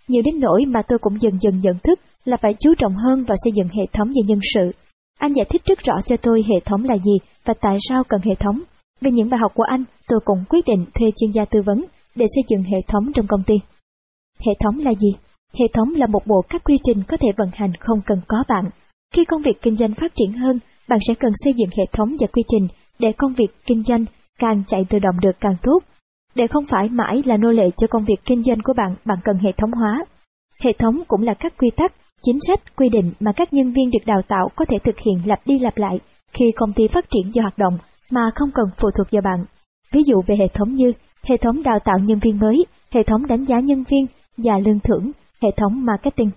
nhiều 0.08 0.22
đến 0.24 0.40
nỗi 0.40 0.64
mà 0.66 0.82
tôi 0.88 0.98
cũng 0.98 1.20
dần 1.20 1.38
dần 1.40 1.60
nhận 1.60 1.78
thức 1.82 2.00
là 2.24 2.36
phải 2.36 2.54
chú 2.60 2.74
trọng 2.78 2.96
hơn 2.96 3.24
vào 3.24 3.36
xây 3.44 3.52
dựng 3.54 3.68
hệ 3.68 3.82
thống 3.92 4.08
về 4.08 4.22
nhân 4.26 4.40
sự. 4.54 4.72
Anh 5.18 5.32
giải 5.32 5.46
thích 5.50 5.62
rất 5.64 5.78
rõ 5.78 6.00
cho 6.06 6.16
tôi 6.16 6.44
hệ 6.48 6.60
thống 6.64 6.84
là 6.84 6.96
gì 6.96 7.18
và 7.44 7.54
tại 7.60 7.76
sao 7.88 8.02
cần 8.08 8.20
hệ 8.24 8.34
thống. 8.34 8.60
Về 9.00 9.10
những 9.10 9.30
bài 9.30 9.40
học 9.40 9.52
của 9.54 9.62
anh, 9.62 9.84
tôi 10.08 10.20
cũng 10.24 10.44
quyết 10.48 10.64
định 10.66 10.86
thuê 10.94 11.10
chuyên 11.16 11.30
gia 11.32 11.44
tư 11.44 11.62
vấn 11.66 11.84
để 12.14 12.26
xây 12.34 12.42
dựng 12.48 12.62
hệ 12.62 12.78
thống 12.88 13.12
trong 13.14 13.26
công 13.26 13.42
ty. 13.42 13.54
Hệ 14.38 14.52
thống 14.64 14.78
là 14.78 14.90
gì? 14.94 15.10
Hệ 15.58 15.66
thống 15.74 15.94
là 15.94 16.06
một 16.06 16.26
bộ 16.26 16.42
các 16.48 16.64
quy 16.64 16.78
trình 16.82 17.02
có 17.08 17.16
thể 17.16 17.28
vận 17.36 17.48
hành 17.54 17.72
không 17.80 18.00
cần 18.06 18.20
có 18.28 18.44
bạn. 18.48 18.70
Khi 19.14 19.24
công 19.24 19.42
việc 19.42 19.62
kinh 19.62 19.76
doanh 19.76 19.94
phát 19.94 20.12
triển 20.14 20.32
hơn, 20.32 20.58
bạn 20.88 20.98
sẽ 21.08 21.14
cần 21.14 21.32
xây 21.44 21.52
dựng 21.56 21.70
hệ 21.78 21.84
thống 21.92 22.08
và 22.20 22.26
quy 22.32 22.42
trình 22.48 22.68
để 22.98 23.08
công 23.18 23.34
việc 23.34 23.50
kinh 23.66 23.82
doanh 23.82 24.04
càng 24.38 24.62
chạy 24.66 24.80
tự 24.90 24.98
động 24.98 25.20
được 25.20 25.36
càng 25.40 25.56
tốt. 25.62 25.78
Để 26.34 26.46
không 26.46 26.64
phải 26.66 26.88
mãi 26.88 27.22
là 27.26 27.36
nô 27.36 27.50
lệ 27.50 27.64
cho 27.76 27.86
công 27.86 28.04
việc 28.04 28.20
kinh 28.24 28.42
doanh 28.42 28.58
của 28.64 28.72
bạn, 28.76 28.96
bạn 29.04 29.18
cần 29.24 29.36
hệ 29.38 29.50
thống 29.56 29.72
hóa. 29.72 30.04
Hệ 30.64 30.72
thống 30.78 31.02
cũng 31.08 31.22
là 31.22 31.34
các 31.34 31.52
quy 31.58 31.68
tắc, 31.76 31.92
chính 32.22 32.38
sách, 32.46 32.76
quy 32.76 32.88
định 32.88 33.12
mà 33.20 33.32
các 33.36 33.52
nhân 33.52 33.72
viên 33.72 33.90
được 33.90 34.06
đào 34.06 34.20
tạo 34.28 34.48
có 34.56 34.64
thể 34.64 34.76
thực 34.84 34.98
hiện 34.98 35.22
lặp 35.24 35.46
đi 35.46 35.58
lặp 35.58 35.78
lại 35.78 35.98
khi 36.32 36.44
công 36.56 36.72
ty 36.72 36.88
phát 36.88 37.04
triển 37.10 37.34
do 37.34 37.42
hoạt 37.42 37.58
động 37.58 37.78
mà 38.10 38.30
không 38.34 38.50
cần 38.54 38.66
phụ 38.76 38.88
thuộc 38.98 39.06
vào 39.10 39.22
bạn. 39.22 39.44
Ví 39.92 40.02
dụ 40.06 40.22
về 40.26 40.36
hệ 40.38 40.46
thống 40.54 40.74
như 40.74 40.92
hệ 41.22 41.36
thống 41.36 41.62
đào 41.62 41.78
tạo 41.84 41.98
nhân 41.98 42.18
viên 42.18 42.38
mới, 42.38 42.66
hệ 42.94 43.02
thống 43.02 43.26
đánh 43.26 43.44
giá 43.44 43.56
nhân 43.60 43.84
viên 43.88 44.06
và 44.36 44.58
lương 44.58 44.80
thưởng, 44.80 45.10
hệ 45.42 45.48
thống 45.56 45.84
marketing. 45.84 46.30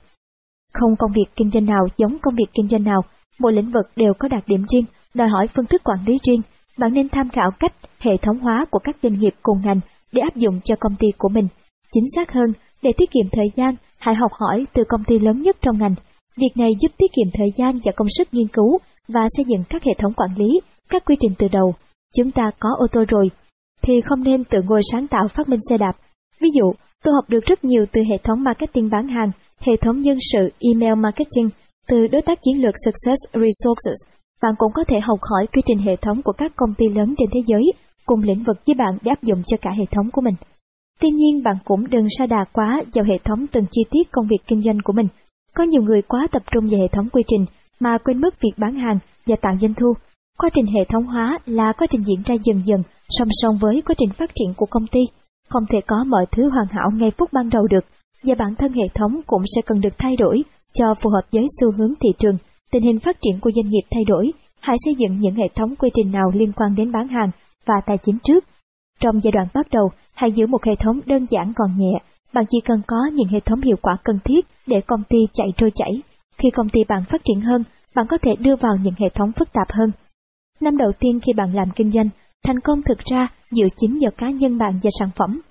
Không 0.73 0.95
công 0.99 1.11
việc 1.15 1.25
kinh 1.35 1.51
doanh 1.51 1.65
nào 1.65 1.87
giống 1.97 2.17
công 2.21 2.35
việc 2.35 2.49
kinh 2.53 2.67
doanh 2.67 2.83
nào, 2.83 3.01
mỗi 3.39 3.53
lĩnh 3.53 3.71
vực 3.71 3.85
đều 3.95 4.13
có 4.19 4.27
đặc 4.27 4.43
điểm 4.47 4.65
riêng, 4.73 4.85
đòi 5.13 5.27
hỏi 5.27 5.47
phương 5.55 5.65
thức 5.65 5.81
quản 5.83 5.99
lý 6.05 6.17
riêng. 6.23 6.41
Bạn 6.77 6.93
nên 6.93 7.09
tham 7.09 7.29
khảo 7.29 7.49
cách 7.59 7.73
hệ 7.99 8.11
thống 8.21 8.39
hóa 8.39 8.65
của 8.71 8.79
các 8.79 8.95
doanh 9.03 9.19
nghiệp 9.19 9.33
cùng 9.43 9.61
ngành 9.65 9.79
để 10.11 10.21
áp 10.21 10.35
dụng 10.35 10.59
cho 10.63 10.75
công 10.79 10.95
ty 10.99 11.07
của 11.17 11.29
mình. 11.29 11.47
Chính 11.93 12.05
xác 12.15 12.31
hơn, 12.31 12.53
để 12.81 12.91
tiết 12.97 13.11
kiệm 13.11 13.25
thời 13.31 13.45
gian, 13.55 13.75
hãy 13.99 14.15
học 14.15 14.31
hỏi 14.39 14.65
từ 14.73 14.83
công 14.89 15.03
ty 15.03 15.19
lớn 15.19 15.41
nhất 15.41 15.57
trong 15.61 15.77
ngành. 15.77 15.95
Việc 16.37 16.51
này 16.55 16.69
giúp 16.81 16.91
tiết 16.97 17.11
kiệm 17.15 17.27
thời 17.33 17.47
gian 17.57 17.79
và 17.85 17.91
công 17.95 18.07
sức 18.17 18.27
nghiên 18.31 18.47
cứu 18.47 18.77
và 19.07 19.21
xây 19.37 19.45
dựng 19.47 19.63
các 19.69 19.83
hệ 19.83 19.91
thống 19.97 20.13
quản 20.13 20.29
lý, 20.37 20.59
các 20.89 21.05
quy 21.05 21.15
trình 21.19 21.31
từ 21.39 21.47
đầu. 21.51 21.73
Chúng 22.17 22.31
ta 22.31 22.51
có 22.59 22.69
ô 22.77 22.87
tô 22.91 23.03
rồi, 23.07 23.29
thì 23.81 24.01
không 24.01 24.23
nên 24.23 24.43
tự 24.43 24.61
ngồi 24.61 24.81
sáng 24.91 25.07
tạo 25.07 25.27
phát 25.27 25.49
minh 25.49 25.59
xe 25.69 25.77
đạp. 25.77 25.91
Ví 26.43 26.49
dụ, 26.53 26.73
tôi 27.03 27.13
học 27.13 27.25
được 27.29 27.45
rất 27.45 27.63
nhiều 27.63 27.85
từ 27.91 28.01
hệ 28.09 28.17
thống 28.23 28.43
marketing 28.43 28.89
bán 28.89 29.07
hàng, 29.07 29.31
hệ 29.59 29.73
thống 29.81 29.97
nhân 29.99 30.17
sự 30.31 30.39
email 30.59 30.95
marketing, 30.95 31.49
từ 31.87 32.07
đối 32.07 32.21
tác 32.21 32.37
chiến 32.41 32.61
lược 32.61 32.75
Success 32.85 33.19
Resources. 33.33 33.99
Bạn 34.41 34.53
cũng 34.57 34.71
có 34.75 34.83
thể 34.83 34.99
học 34.99 35.19
hỏi 35.21 35.47
quy 35.53 35.61
trình 35.65 35.77
hệ 35.77 35.95
thống 36.01 36.21
của 36.21 36.31
các 36.31 36.51
công 36.55 36.73
ty 36.77 36.85
lớn 36.95 37.13
trên 37.17 37.29
thế 37.33 37.39
giới 37.45 37.63
cùng 38.05 38.23
lĩnh 38.23 38.43
vực 38.43 38.57
với 38.67 38.75
bạn 38.75 38.97
để 39.01 39.09
áp 39.09 39.23
dụng 39.23 39.41
cho 39.47 39.57
cả 39.61 39.71
hệ 39.77 39.85
thống 39.91 40.11
của 40.11 40.21
mình. 40.21 40.35
Tuy 41.01 41.09
nhiên 41.09 41.43
bạn 41.43 41.55
cũng 41.65 41.89
đừng 41.89 42.07
sa 42.17 42.25
đà 42.25 42.45
quá 42.53 42.81
vào 42.95 43.05
hệ 43.05 43.17
thống 43.25 43.45
từng 43.51 43.63
chi 43.71 43.81
tiết 43.91 44.11
công 44.11 44.27
việc 44.27 44.41
kinh 44.47 44.61
doanh 44.61 44.77
của 44.83 44.93
mình. 44.93 45.07
Có 45.55 45.63
nhiều 45.63 45.81
người 45.81 46.01
quá 46.01 46.27
tập 46.31 46.41
trung 46.53 46.67
vào 46.71 46.81
hệ 46.81 46.87
thống 46.91 47.09
quy 47.09 47.23
trình 47.27 47.45
mà 47.79 47.97
quên 48.03 48.21
mất 48.21 48.41
việc 48.41 48.53
bán 48.57 48.75
hàng 48.75 48.99
và 49.25 49.35
tạo 49.41 49.53
doanh 49.61 49.73
thu. 49.73 49.93
Quá 50.37 50.49
trình 50.53 50.65
hệ 50.65 50.81
thống 50.89 51.03
hóa 51.03 51.39
là 51.45 51.73
quá 51.77 51.87
trình 51.89 52.01
diễn 52.01 52.21
ra 52.25 52.35
dần 52.43 52.61
dần 52.65 52.81
song 53.09 53.27
song 53.31 53.57
với 53.61 53.81
quá 53.85 53.95
trình 53.97 54.09
phát 54.09 54.31
triển 54.35 54.53
của 54.57 54.65
công 54.69 54.87
ty. 54.91 54.99
Không 55.49 55.63
thể 55.71 55.79
có 55.87 56.03
mọi 56.07 56.25
thứ 56.31 56.49
hoàn 56.49 56.67
hảo 56.69 56.91
ngay 56.93 57.11
phút 57.17 57.33
ban 57.33 57.49
đầu 57.49 57.67
được, 57.67 57.85
và 58.23 58.35
bản 58.39 58.55
thân 58.55 58.71
hệ 58.73 58.87
thống 58.93 59.21
cũng 59.27 59.43
sẽ 59.55 59.61
cần 59.65 59.81
được 59.81 59.97
thay 59.97 60.15
đổi 60.15 60.43
cho 60.73 60.85
phù 61.01 61.09
hợp 61.09 61.21
với 61.31 61.45
xu 61.59 61.71
hướng 61.77 61.93
thị 62.01 62.09
trường, 62.19 62.37
tình 62.71 62.83
hình 62.83 62.99
phát 62.99 63.17
triển 63.21 63.39
của 63.41 63.51
doanh 63.55 63.69
nghiệp 63.69 63.83
thay 63.91 64.03
đổi, 64.07 64.31
hãy 64.61 64.75
xây 64.85 64.93
dựng 64.97 65.19
những 65.19 65.35
hệ 65.35 65.47
thống 65.55 65.75
quy 65.75 65.89
trình 65.93 66.11
nào 66.11 66.31
liên 66.33 66.51
quan 66.55 66.75
đến 66.75 66.91
bán 66.91 67.07
hàng 67.07 67.31
và 67.65 67.75
tài 67.85 67.97
chính 67.97 68.17
trước. 68.23 68.43
Trong 68.99 69.19
giai 69.19 69.31
đoạn 69.31 69.47
bắt 69.53 69.67
đầu, 69.71 69.89
hãy 70.15 70.31
giữ 70.31 70.47
một 70.47 70.63
hệ 70.63 70.75
thống 70.75 70.99
đơn 71.05 71.25
giản 71.29 71.53
còn 71.55 71.77
nhẹ. 71.77 71.99
Bạn 72.33 72.45
chỉ 72.49 72.57
cần 72.65 72.81
có 72.87 72.97
những 73.13 73.27
hệ 73.27 73.39
thống 73.39 73.61
hiệu 73.61 73.75
quả 73.81 73.95
cần 74.03 74.19
thiết 74.25 74.45
để 74.67 74.81
công 74.87 75.03
ty 75.09 75.17
chạy 75.33 75.47
trôi 75.57 75.71
chảy. 75.75 75.91
Khi 76.37 76.49
công 76.49 76.69
ty 76.69 76.83
bạn 76.89 77.03
phát 77.09 77.21
triển 77.23 77.41
hơn, 77.41 77.63
bạn 77.95 78.05
có 78.09 78.17
thể 78.17 78.31
đưa 78.39 78.55
vào 78.55 78.73
những 78.83 78.93
hệ 78.97 79.07
thống 79.15 79.31
phức 79.31 79.53
tạp 79.53 79.67
hơn. 79.71 79.91
Năm 80.61 80.77
đầu 80.77 80.91
tiên 80.99 81.19
khi 81.19 81.33
bạn 81.33 81.55
làm 81.55 81.71
kinh 81.75 81.91
doanh, 81.91 82.09
thành 82.45 82.59
công 82.59 82.81
thực 82.81 82.97
ra 83.11 83.27
dựa 83.51 83.67
chính 83.77 83.97
vào 84.01 84.11
cá 84.17 84.29
nhân 84.29 84.57
bạn 84.57 84.79
và 84.83 84.89
sản 84.99 85.09
phẩm. 85.15 85.41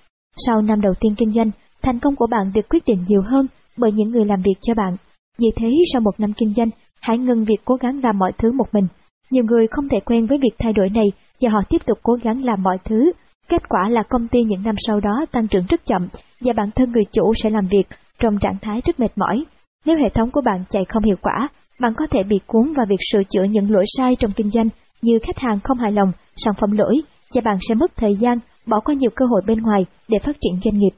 Sau 0.45 0.61
năm 0.61 0.81
đầu 0.81 0.93
tiên 0.99 1.15
kinh 1.17 1.31
doanh, 1.31 1.51
thành 1.81 1.99
công 1.99 2.15
của 2.15 2.27
bạn 2.31 2.51
được 2.53 2.69
quyết 2.69 2.83
định 2.85 3.05
nhiều 3.07 3.21
hơn 3.25 3.47
bởi 3.77 3.91
những 3.91 4.11
người 4.11 4.25
làm 4.25 4.41
việc 4.41 4.57
cho 4.61 4.73
bạn. 4.73 4.95
Vì 5.39 5.47
thế 5.55 5.69
sau 5.93 6.01
một 6.01 6.19
năm 6.19 6.33
kinh 6.37 6.53
doanh, 6.57 6.69
hãy 7.01 7.17
ngừng 7.17 7.45
việc 7.45 7.61
cố 7.65 7.75
gắng 7.75 7.99
làm 8.03 8.19
mọi 8.19 8.31
thứ 8.37 8.51
một 8.51 8.67
mình. 8.73 8.87
Nhiều 9.31 9.43
người 9.43 9.67
không 9.67 9.89
thể 9.89 9.97
quen 10.05 10.25
với 10.25 10.37
việc 10.37 10.55
thay 10.59 10.73
đổi 10.73 10.89
này 10.89 11.05
và 11.41 11.49
họ 11.49 11.59
tiếp 11.69 11.81
tục 11.85 11.97
cố 12.03 12.13
gắng 12.23 12.45
làm 12.45 12.63
mọi 12.63 12.77
thứ. 12.85 13.11
Kết 13.49 13.69
quả 13.69 13.89
là 13.89 14.03
công 14.09 14.27
ty 14.27 14.43
những 14.43 14.63
năm 14.63 14.75
sau 14.87 14.99
đó 14.99 15.25
tăng 15.31 15.47
trưởng 15.47 15.65
rất 15.69 15.85
chậm 15.85 16.07
và 16.41 16.53
bản 16.57 16.69
thân 16.75 16.91
người 16.91 17.03
chủ 17.11 17.33
sẽ 17.43 17.49
làm 17.49 17.67
việc 17.71 17.87
trong 18.19 18.37
trạng 18.41 18.57
thái 18.61 18.81
rất 18.85 18.99
mệt 18.99 19.11
mỏi. 19.15 19.45
Nếu 19.85 19.97
hệ 19.97 20.09
thống 20.13 20.31
của 20.31 20.41
bạn 20.41 20.63
chạy 20.69 20.83
không 20.89 21.03
hiệu 21.03 21.15
quả, 21.21 21.47
bạn 21.79 21.93
có 21.97 22.07
thể 22.11 22.23
bị 22.23 22.39
cuốn 22.47 22.73
vào 22.77 22.85
việc 22.89 22.99
sửa 23.11 23.23
chữa 23.23 23.43
những 23.43 23.71
lỗi 23.71 23.85
sai 23.97 24.15
trong 24.19 24.31
kinh 24.35 24.49
doanh 24.49 24.67
như 25.03 25.19
khách 25.23 25.37
hàng 25.37 25.59
không 25.63 25.77
hài 25.77 25.91
lòng, 25.91 26.11
sản 26.35 26.53
phẩm 26.59 26.71
lỗi 26.71 26.95
và 27.35 27.41
bạn 27.45 27.57
sẽ 27.69 27.75
mất 27.75 27.91
thời 27.95 28.15
gian, 28.15 28.39
bỏ 28.65 28.79
qua 28.85 28.95
nhiều 28.95 29.11
cơ 29.15 29.25
hội 29.25 29.41
bên 29.47 29.61
ngoài 29.61 29.85
để 30.07 30.19
phát 30.19 30.35
triển 30.41 30.59
doanh 30.63 30.77
nghiệp. 30.77 30.95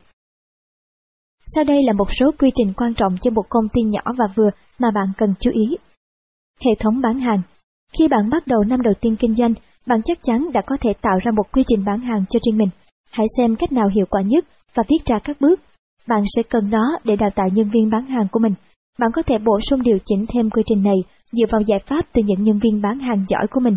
Sau 1.47 1.63
đây 1.63 1.83
là 1.83 1.93
một 1.93 2.07
số 2.19 2.31
quy 2.39 2.51
trình 2.55 2.73
quan 2.77 2.93
trọng 2.93 3.17
cho 3.21 3.31
một 3.31 3.45
công 3.49 3.67
ty 3.73 3.81
nhỏ 3.81 4.01
và 4.17 4.25
vừa 4.35 4.49
mà 4.79 4.87
bạn 4.95 5.07
cần 5.17 5.33
chú 5.39 5.51
ý. 5.53 5.77
Hệ 6.65 6.71
thống 6.79 7.01
bán 7.01 7.19
hàng 7.19 7.41
Khi 7.97 8.07
bạn 8.07 8.29
bắt 8.29 8.47
đầu 8.47 8.63
năm 8.63 8.81
đầu 8.81 8.93
tiên 9.01 9.15
kinh 9.19 9.35
doanh, 9.35 9.53
bạn 9.87 10.01
chắc 10.05 10.19
chắn 10.23 10.51
đã 10.53 10.61
có 10.67 10.77
thể 10.81 10.89
tạo 11.01 11.17
ra 11.23 11.31
một 11.35 11.51
quy 11.51 11.63
trình 11.67 11.85
bán 11.85 11.99
hàng 11.99 12.25
cho 12.29 12.39
riêng 12.45 12.57
mình. 12.57 12.69
Hãy 13.11 13.25
xem 13.37 13.55
cách 13.55 13.71
nào 13.71 13.87
hiệu 13.95 14.05
quả 14.09 14.21
nhất 14.21 14.45
và 14.73 14.83
viết 14.89 15.05
ra 15.05 15.19
các 15.23 15.37
bước. 15.39 15.59
Bạn 16.07 16.23
sẽ 16.35 16.43
cần 16.49 16.69
nó 16.69 16.97
để 17.03 17.15
đào 17.15 17.29
tạo 17.35 17.47
nhân 17.53 17.69
viên 17.69 17.89
bán 17.89 18.05
hàng 18.05 18.27
của 18.31 18.39
mình. 18.39 18.53
Bạn 18.99 19.11
có 19.13 19.21
thể 19.21 19.35
bổ 19.45 19.59
sung 19.69 19.81
điều 19.81 19.97
chỉnh 20.05 20.25
thêm 20.29 20.49
quy 20.49 20.63
trình 20.65 20.83
này 20.83 20.97
dựa 21.31 21.45
vào 21.51 21.61
giải 21.61 21.79
pháp 21.85 22.05
từ 22.13 22.21
những 22.25 22.43
nhân 22.43 22.59
viên 22.59 22.81
bán 22.81 22.99
hàng 22.99 23.25
giỏi 23.27 23.47
của 23.51 23.59
mình. 23.59 23.75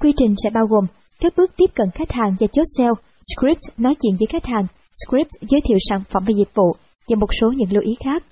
Quy 0.00 0.12
trình 0.16 0.34
sẽ 0.44 0.50
bao 0.50 0.66
gồm 0.66 0.84
các 1.20 1.32
bước 1.36 1.50
tiếp 1.56 1.70
cận 1.74 1.90
khách 1.94 2.12
hàng 2.12 2.36
và 2.40 2.46
chốt 2.52 2.62
sale, 2.76 2.90
script 3.20 3.78
nói 3.78 3.94
chuyện 4.02 4.16
với 4.18 4.26
khách 4.26 4.46
hàng, 4.46 4.66
script 4.92 5.30
giới 5.40 5.60
thiệu 5.64 5.78
sản 5.88 6.02
phẩm 6.10 6.22
và 6.26 6.32
dịch 6.36 6.54
vụ 6.54 6.72
và 7.08 7.16
một 7.20 7.30
số 7.40 7.52
những 7.56 7.72
lưu 7.72 7.82
ý 7.82 7.92
khác. 8.04 8.24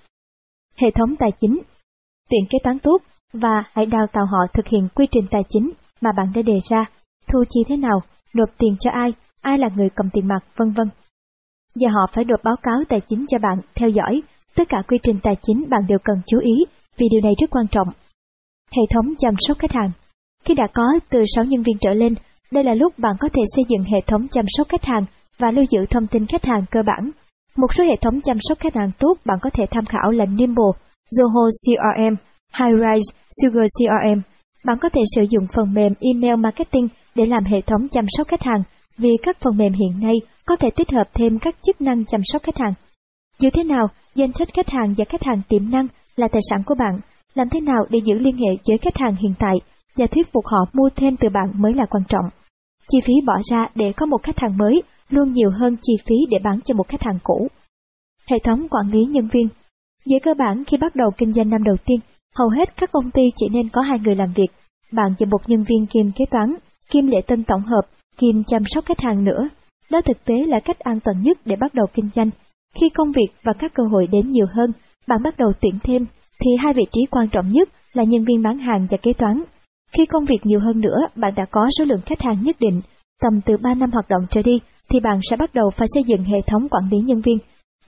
Hệ 0.76 0.88
thống 0.94 1.16
tài 1.18 1.30
chính 1.40 1.58
Tuyển 2.30 2.40
kế 2.50 2.58
toán 2.64 2.78
tốt 2.78 2.98
và 3.32 3.62
hãy 3.72 3.86
đào 3.86 4.06
tạo 4.12 4.24
họ 4.26 4.38
thực 4.55 4.68
hiện 4.68 4.88
quy 4.94 5.06
trình 5.10 5.26
tài 5.30 5.42
chính 5.48 5.70
mà 6.00 6.10
bạn 6.16 6.32
đã 6.34 6.42
đề 6.42 6.58
ra, 6.70 6.84
thu 7.32 7.44
chi 7.48 7.60
thế 7.68 7.76
nào, 7.76 8.00
nộp 8.34 8.48
tiền 8.58 8.76
cho 8.80 8.90
ai, 8.90 9.10
ai 9.42 9.58
là 9.58 9.68
người 9.76 9.88
cầm 9.94 10.10
tiền 10.12 10.28
mặt, 10.28 10.40
vân 10.56 10.72
vân. 10.72 10.88
Và 11.74 11.90
họ 11.90 12.06
phải 12.12 12.24
nộp 12.24 12.40
báo 12.44 12.56
cáo 12.62 12.76
tài 12.88 13.00
chính 13.08 13.26
cho 13.28 13.38
bạn, 13.38 13.58
theo 13.74 13.88
dõi, 13.88 14.22
tất 14.55 14.68
cả 14.68 14.82
quy 14.88 14.98
trình 15.02 15.18
tài 15.22 15.34
chính 15.42 15.68
bạn 15.70 15.80
đều 15.88 15.98
cần 16.05 16.16
chú 16.26 16.38
ý, 16.38 16.64
vì 16.98 17.06
điều 17.10 17.20
này 17.20 17.32
rất 17.40 17.50
quan 17.50 17.66
trọng. 17.68 17.88
Hệ 18.70 18.82
thống 18.94 19.14
chăm 19.18 19.34
sóc 19.38 19.58
khách 19.58 19.72
hàng 19.72 19.90
khi 20.49 20.55
đã 20.55 20.67
có 20.75 20.85
từ 21.10 21.25
6 21.35 21.44
nhân 21.44 21.62
viên 21.62 21.77
trở 21.81 21.94
lên, 21.94 22.15
đây 22.52 22.65
là 22.65 22.75
lúc 22.75 22.99
bạn 22.99 23.17
có 23.20 23.28
thể 23.33 23.43
xây 23.57 23.65
dựng 23.68 23.83
hệ 23.83 23.99
thống 24.07 24.28
chăm 24.28 24.44
sóc 24.49 24.68
khách 24.68 24.85
hàng 24.85 25.05
và 25.39 25.51
lưu 25.51 25.65
giữ 25.70 25.78
thông 25.91 26.07
tin 26.07 26.27
khách 26.27 26.44
hàng 26.44 26.65
cơ 26.70 26.83
bản. 26.86 27.10
Một 27.57 27.75
số 27.75 27.85
hệ 27.85 27.94
thống 28.02 28.20
chăm 28.20 28.36
sóc 28.41 28.59
khách 28.59 28.75
hàng 28.75 28.91
tốt 28.99 29.15
bạn 29.25 29.39
có 29.43 29.51
thể 29.52 29.65
tham 29.70 29.85
khảo 29.85 30.10
là 30.10 30.25
Nimble, 30.25 30.73
Zoho 31.18 31.49
CRM, 31.60 32.15
Highrise, 32.59 33.15
Sugar 33.31 33.67
CRM. 33.78 34.20
Bạn 34.67 34.78
có 34.81 34.89
thể 34.89 35.01
sử 35.15 35.23
dụng 35.31 35.44
phần 35.55 35.75
mềm 35.75 35.93
email 36.01 36.36
marketing 36.36 36.89
để 37.15 37.27
làm 37.27 37.44
hệ 37.44 37.59
thống 37.67 37.89
chăm 37.89 38.05
sóc 38.09 38.28
khách 38.28 38.43
hàng, 38.43 38.62
vì 38.99 39.10
các 39.23 39.36
phần 39.41 39.57
mềm 39.57 39.73
hiện 39.73 40.01
nay 40.01 40.15
có 40.47 40.57
thể 40.57 40.68
tích 40.77 40.91
hợp 40.91 41.09
thêm 41.15 41.39
các 41.39 41.55
chức 41.67 41.81
năng 41.81 42.05
chăm 42.05 42.20
sóc 42.25 42.43
khách 42.43 42.59
hàng. 42.59 42.73
Dù 43.39 43.49
thế 43.52 43.65
nào, 43.65 43.86
danh 44.15 44.33
sách 44.33 44.49
khách 44.55 44.68
hàng 44.68 44.94
và 44.97 45.05
khách 45.09 45.23
hàng 45.23 45.43
tiềm 45.49 45.70
năng 45.70 45.86
là 46.17 46.28
tài 46.33 46.41
sản 46.51 46.62
của 46.67 46.75
bạn. 46.78 47.01
Làm 47.35 47.49
thế 47.49 47.60
nào 47.60 47.85
để 47.91 47.99
giữ 48.05 48.15
liên 48.15 48.36
hệ 48.36 48.57
với 48.68 48.78
khách 48.78 48.97
hàng 48.97 49.17
hiện 49.17 49.35
tại 49.39 49.55
và 49.99 50.07
thuyết 50.07 50.33
phục 50.33 50.47
họ 50.47 50.59
mua 50.73 50.89
thêm 50.97 51.17
từ 51.17 51.28
bạn 51.28 51.52
mới 51.55 51.73
là 51.73 51.86
quan 51.91 52.02
trọng. 52.09 52.25
Chi 52.89 52.99
phí 53.05 53.12
bỏ 53.27 53.35
ra 53.51 53.67
để 53.75 53.93
có 53.93 54.07
một 54.07 54.23
khách 54.23 54.39
hàng 54.39 54.59
mới 54.59 54.83
luôn 55.09 55.33
nhiều 55.33 55.51
hơn 55.51 55.77
chi 55.83 55.93
phí 56.07 56.15
để 56.31 56.39
bán 56.44 56.60
cho 56.65 56.75
một 56.75 56.89
khách 56.89 57.02
hàng 57.02 57.18
cũ. 57.23 57.49
Hệ 58.31 58.36
thống 58.44 58.68
quản 58.68 58.91
lý 58.93 59.05
nhân 59.05 59.28
viên 59.33 59.49
Về 60.10 60.18
cơ 60.23 60.35
bản 60.39 60.65
khi 60.65 60.77
bắt 60.77 60.97
đầu 60.97 61.10
kinh 61.18 61.33
doanh 61.33 61.51
năm 61.51 61.65
đầu 61.65 61.77
tiên, 61.85 62.01
hầu 62.36 62.49
hết 62.49 62.77
các 62.77 62.93
công 62.93 63.10
ty 63.10 63.23
chỉ 63.36 63.47
nên 63.52 63.68
có 63.68 63.81
hai 63.81 63.99
người 63.99 64.15
làm 64.15 64.33
việc, 64.36 64.51
bạn 64.93 65.15
và 65.18 65.27
một 65.31 65.41
nhân 65.47 65.62
viên 65.62 65.86
kiêm 65.86 66.12
kế 66.12 66.25
toán, 66.31 66.55
kiêm 66.91 67.07
lễ 67.07 67.18
tân 67.27 67.44
tổng 67.44 67.62
hợp, 67.62 67.83
kiêm 68.18 68.44
chăm 68.44 68.62
sóc 68.67 68.85
khách 68.85 69.01
hàng 69.01 69.25
nữa. 69.25 69.49
Đó 69.91 70.01
thực 70.01 70.25
tế 70.25 70.35
là 70.47 70.60
cách 70.65 70.78
an 70.78 71.01
toàn 71.05 71.23
nhất 71.23 71.39
để 71.44 71.57
bắt 71.57 71.75
đầu 71.75 71.86
kinh 71.94 72.10
doanh. 72.17 72.31
Khi 72.81 72.89
công 72.89 73.12
việc 73.12 73.28
và 73.43 73.52
các 73.59 73.75
cơ 73.75 73.83
hội 73.93 74.07
đến 74.07 74.28
nhiều 74.28 74.47
hơn, 74.55 74.73
bạn 75.09 75.23
bắt 75.23 75.39
đầu 75.39 75.52
tuyển 75.60 75.78
thêm, 75.83 76.07
thì 76.41 76.51
hai 76.59 76.75
vị 76.75 76.83
trí 76.93 77.01
quan 77.10 77.28
trọng 77.28 77.52
nhất 77.52 77.68
là 77.93 78.05
nhân 78.05 78.25
viên 78.25 78.43
bán 78.43 78.59
hàng 78.59 78.86
và 78.91 78.99
kế 79.02 79.12
toán. 79.12 79.43
Khi 79.92 80.07
công 80.07 80.25
việc 80.25 80.39
nhiều 80.44 80.60
hơn 80.60 80.81
nữa, 80.81 80.99
bạn 81.17 81.33
đã 81.36 81.44
có 81.50 81.68
số 81.78 81.84
lượng 81.84 82.00
khách 82.07 82.20
hàng 82.20 82.42
nhất 82.42 82.57
định, 82.60 82.81
tầm 83.23 83.41
từ 83.47 83.57
3 83.62 83.75
năm 83.75 83.91
hoạt 83.92 84.08
động 84.08 84.26
trở 84.31 84.42
đi, 84.42 84.60
thì 84.91 85.00
bạn 85.00 85.20
sẽ 85.31 85.36
bắt 85.36 85.55
đầu 85.55 85.70
phải 85.70 85.86
xây 85.94 86.02
dựng 86.07 86.25
hệ 86.25 86.39
thống 86.47 86.68
quản 86.68 86.84
lý 86.91 86.99
nhân 86.99 87.20
viên. 87.20 87.39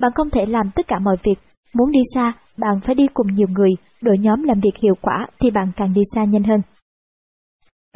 Bạn 0.01 0.13
không 0.15 0.31
thể 0.31 0.41
làm 0.49 0.71
tất 0.75 0.87
cả 0.89 0.97
mọi 0.99 1.17
việc. 1.23 1.39
Muốn 1.75 1.91
đi 1.91 2.01
xa, 2.15 2.33
bạn 2.59 2.81
phải 2.83 2.95
đi 2.95 3.07
cùng 3.15 3.27
nhiều 3.35 3.49
người, 3.51 3.71
đội 4.03 4.19
nhóm 4.19 4.43
làm 4.43 4.61
việc 4.61 4.77
hiệu 4.83 4.95
quả 5.03 5.27
thì 5.41 5.51
bạn 5.51 5.73
càng 5.77 5.95
đi 5.95 6.01
xa 6.15 6.25
nhanh 6.25 6.43
hơn. 6.43 6.61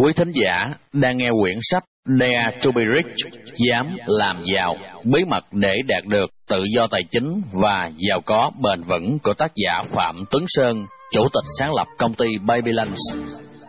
Quý 0.01 0.13
thính 0.17 0.33
giả 0.43 0.75
đang 0.93 1.19
nghe 1.19 1.31
quyển 1.41 1.57
sách 1.61 1.85
Dare 2.21 2.59
to 2.65 2.71
be 2.75 2.83
rich, 2.97 3.33
dám 3.69 3.97
làm 4.07 4.45
giàu, 4.55 4.77
bí 5.05 5.25
mật 5.25 5.45
để 5.53 5.75
đạt 5.87 6.05
được 6.07 6.31
tự 6.49 6.65
do 6.77 6.87
tài 6.91 7.03
chính 7.11 7.43
và 7.53 7.91
giàu 8.09 8.21
có 8.27 8.51
bền 8.63 8.83
vững 8.83 9.19
của 9.23 9.35
tác 9.35 9.53
giả 9.55 9.83
Phạm 9.91 10.25
Tuấn 10.31 10.45
Sơn, 10.49 10.87
chủ 11.13 11.23
tịch 11.23 11.45
sáng 11.59 11.75
lập 11.75 11.87
công 11.99 12.15
ty 12.15 12.27
babylands 12.47 13.01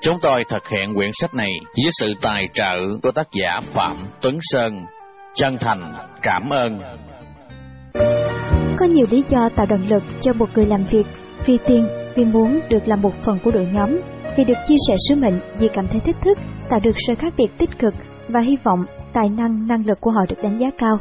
Chúng 0.06 0.18
tôi 0.22 0.44
thực 0.50 0.68
hiện 0.68 0.96
quyển 0.96 1.10
sách 1.14 1.34
này 1.34 1.52
với 1.62 1.90
sự 1.92 2.14
tài 2.22 2.50
trợ 2.54 2.78
của 3.04 3.12
tác 3.12 3.28
giả 3.42 3.60
Phạm 3.72 3.98
Tuấn 4.22 4.38
Sơn. 4.42 4.86
Chân 5.34 5.58
thành 5.60 5.94
cảm 6.22 6.50
ơn. 6.50 6.80
Có 8.80 8.86
nhiều 8.86 9.06
lý 9.12 9.24
do 9.28 9.50
tạo 9.56 9.66
động 9.66 9.88
lực 9.88 10.04
cho 10.22 10.34
một 10.34 10.50
người 10.56 10.66
làm 10.66 10.86
việc, 10.92 11.06
vì 11.46 11.58
tiền, 11.68 11.88
vì 12.16 12.26
muốn 12.26 12.60
được 12.70 12.88
làm 12.88 13.02
một 13.02 13.12
phần 13.26 13.38
của 13.44 13.52
đội 13.52 13.68
nhóm, 13.74 13.90
vì 14.38 14.44
được 14.44 14.58
chia 14.68 14.76
sẻ 14.88 14.96
sứ 15.10 15.16
mệnh, 15.16 15.40
vì 15.60 15.68
cảm 15.74 15.88
thấy 15.92 16.00
thích 16.06 16.16
thức, 16.26 16.38
tạo 16.70 16.80
được 16.84 16.96
sự 17.08 17.14
khác 17.20 17.34
biệt 17.38 17.48
tích 17.58 17.80
cực 17.80 17.94
và 18.28 18.40
hy 18.40 18.58
vọng 18.64 18.86
tài 19.14 19.30
năng, 19.30 19.68
năng 19.68 19.86
lực 19.88 19.98
của 20.02 20.12
họ 20.12 20.22
được 20.30 20.44
đánh 20.44 20.60
giá 20.60 20.68
cao. 20.78 20.98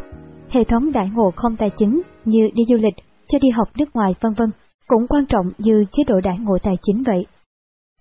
Hệ 0.50 0.60
thống 0.70 0.92
đại 0.92 1.06
ngộ 1.14 1.30
không 1.36 1.56
tài 1.56 1.68
chính 1.76 2.02
như 2.24 2.50
đi 2.54 2.62
du 2.68 2.76
lịch, 2.76 2.94
cho 3.28 3.38
đi 3.42 3.48
học 3.50 3.68
nước 3.78 3.88
ngoài 3.94 4.14
vân 4.20 4.32
vân 4.34 4.48
cũng 4.86 5.06
quan 5.08 5.26
trọng 5.26 5.46
như 5.58 5.84
chế 5.92 6.04
độ 6.06 6.20
đại 6.24 6.38
ngộ 6.38 6.58
tài 6.62 6.74
chính 6.82 7.02
vậy. 7.06 7.22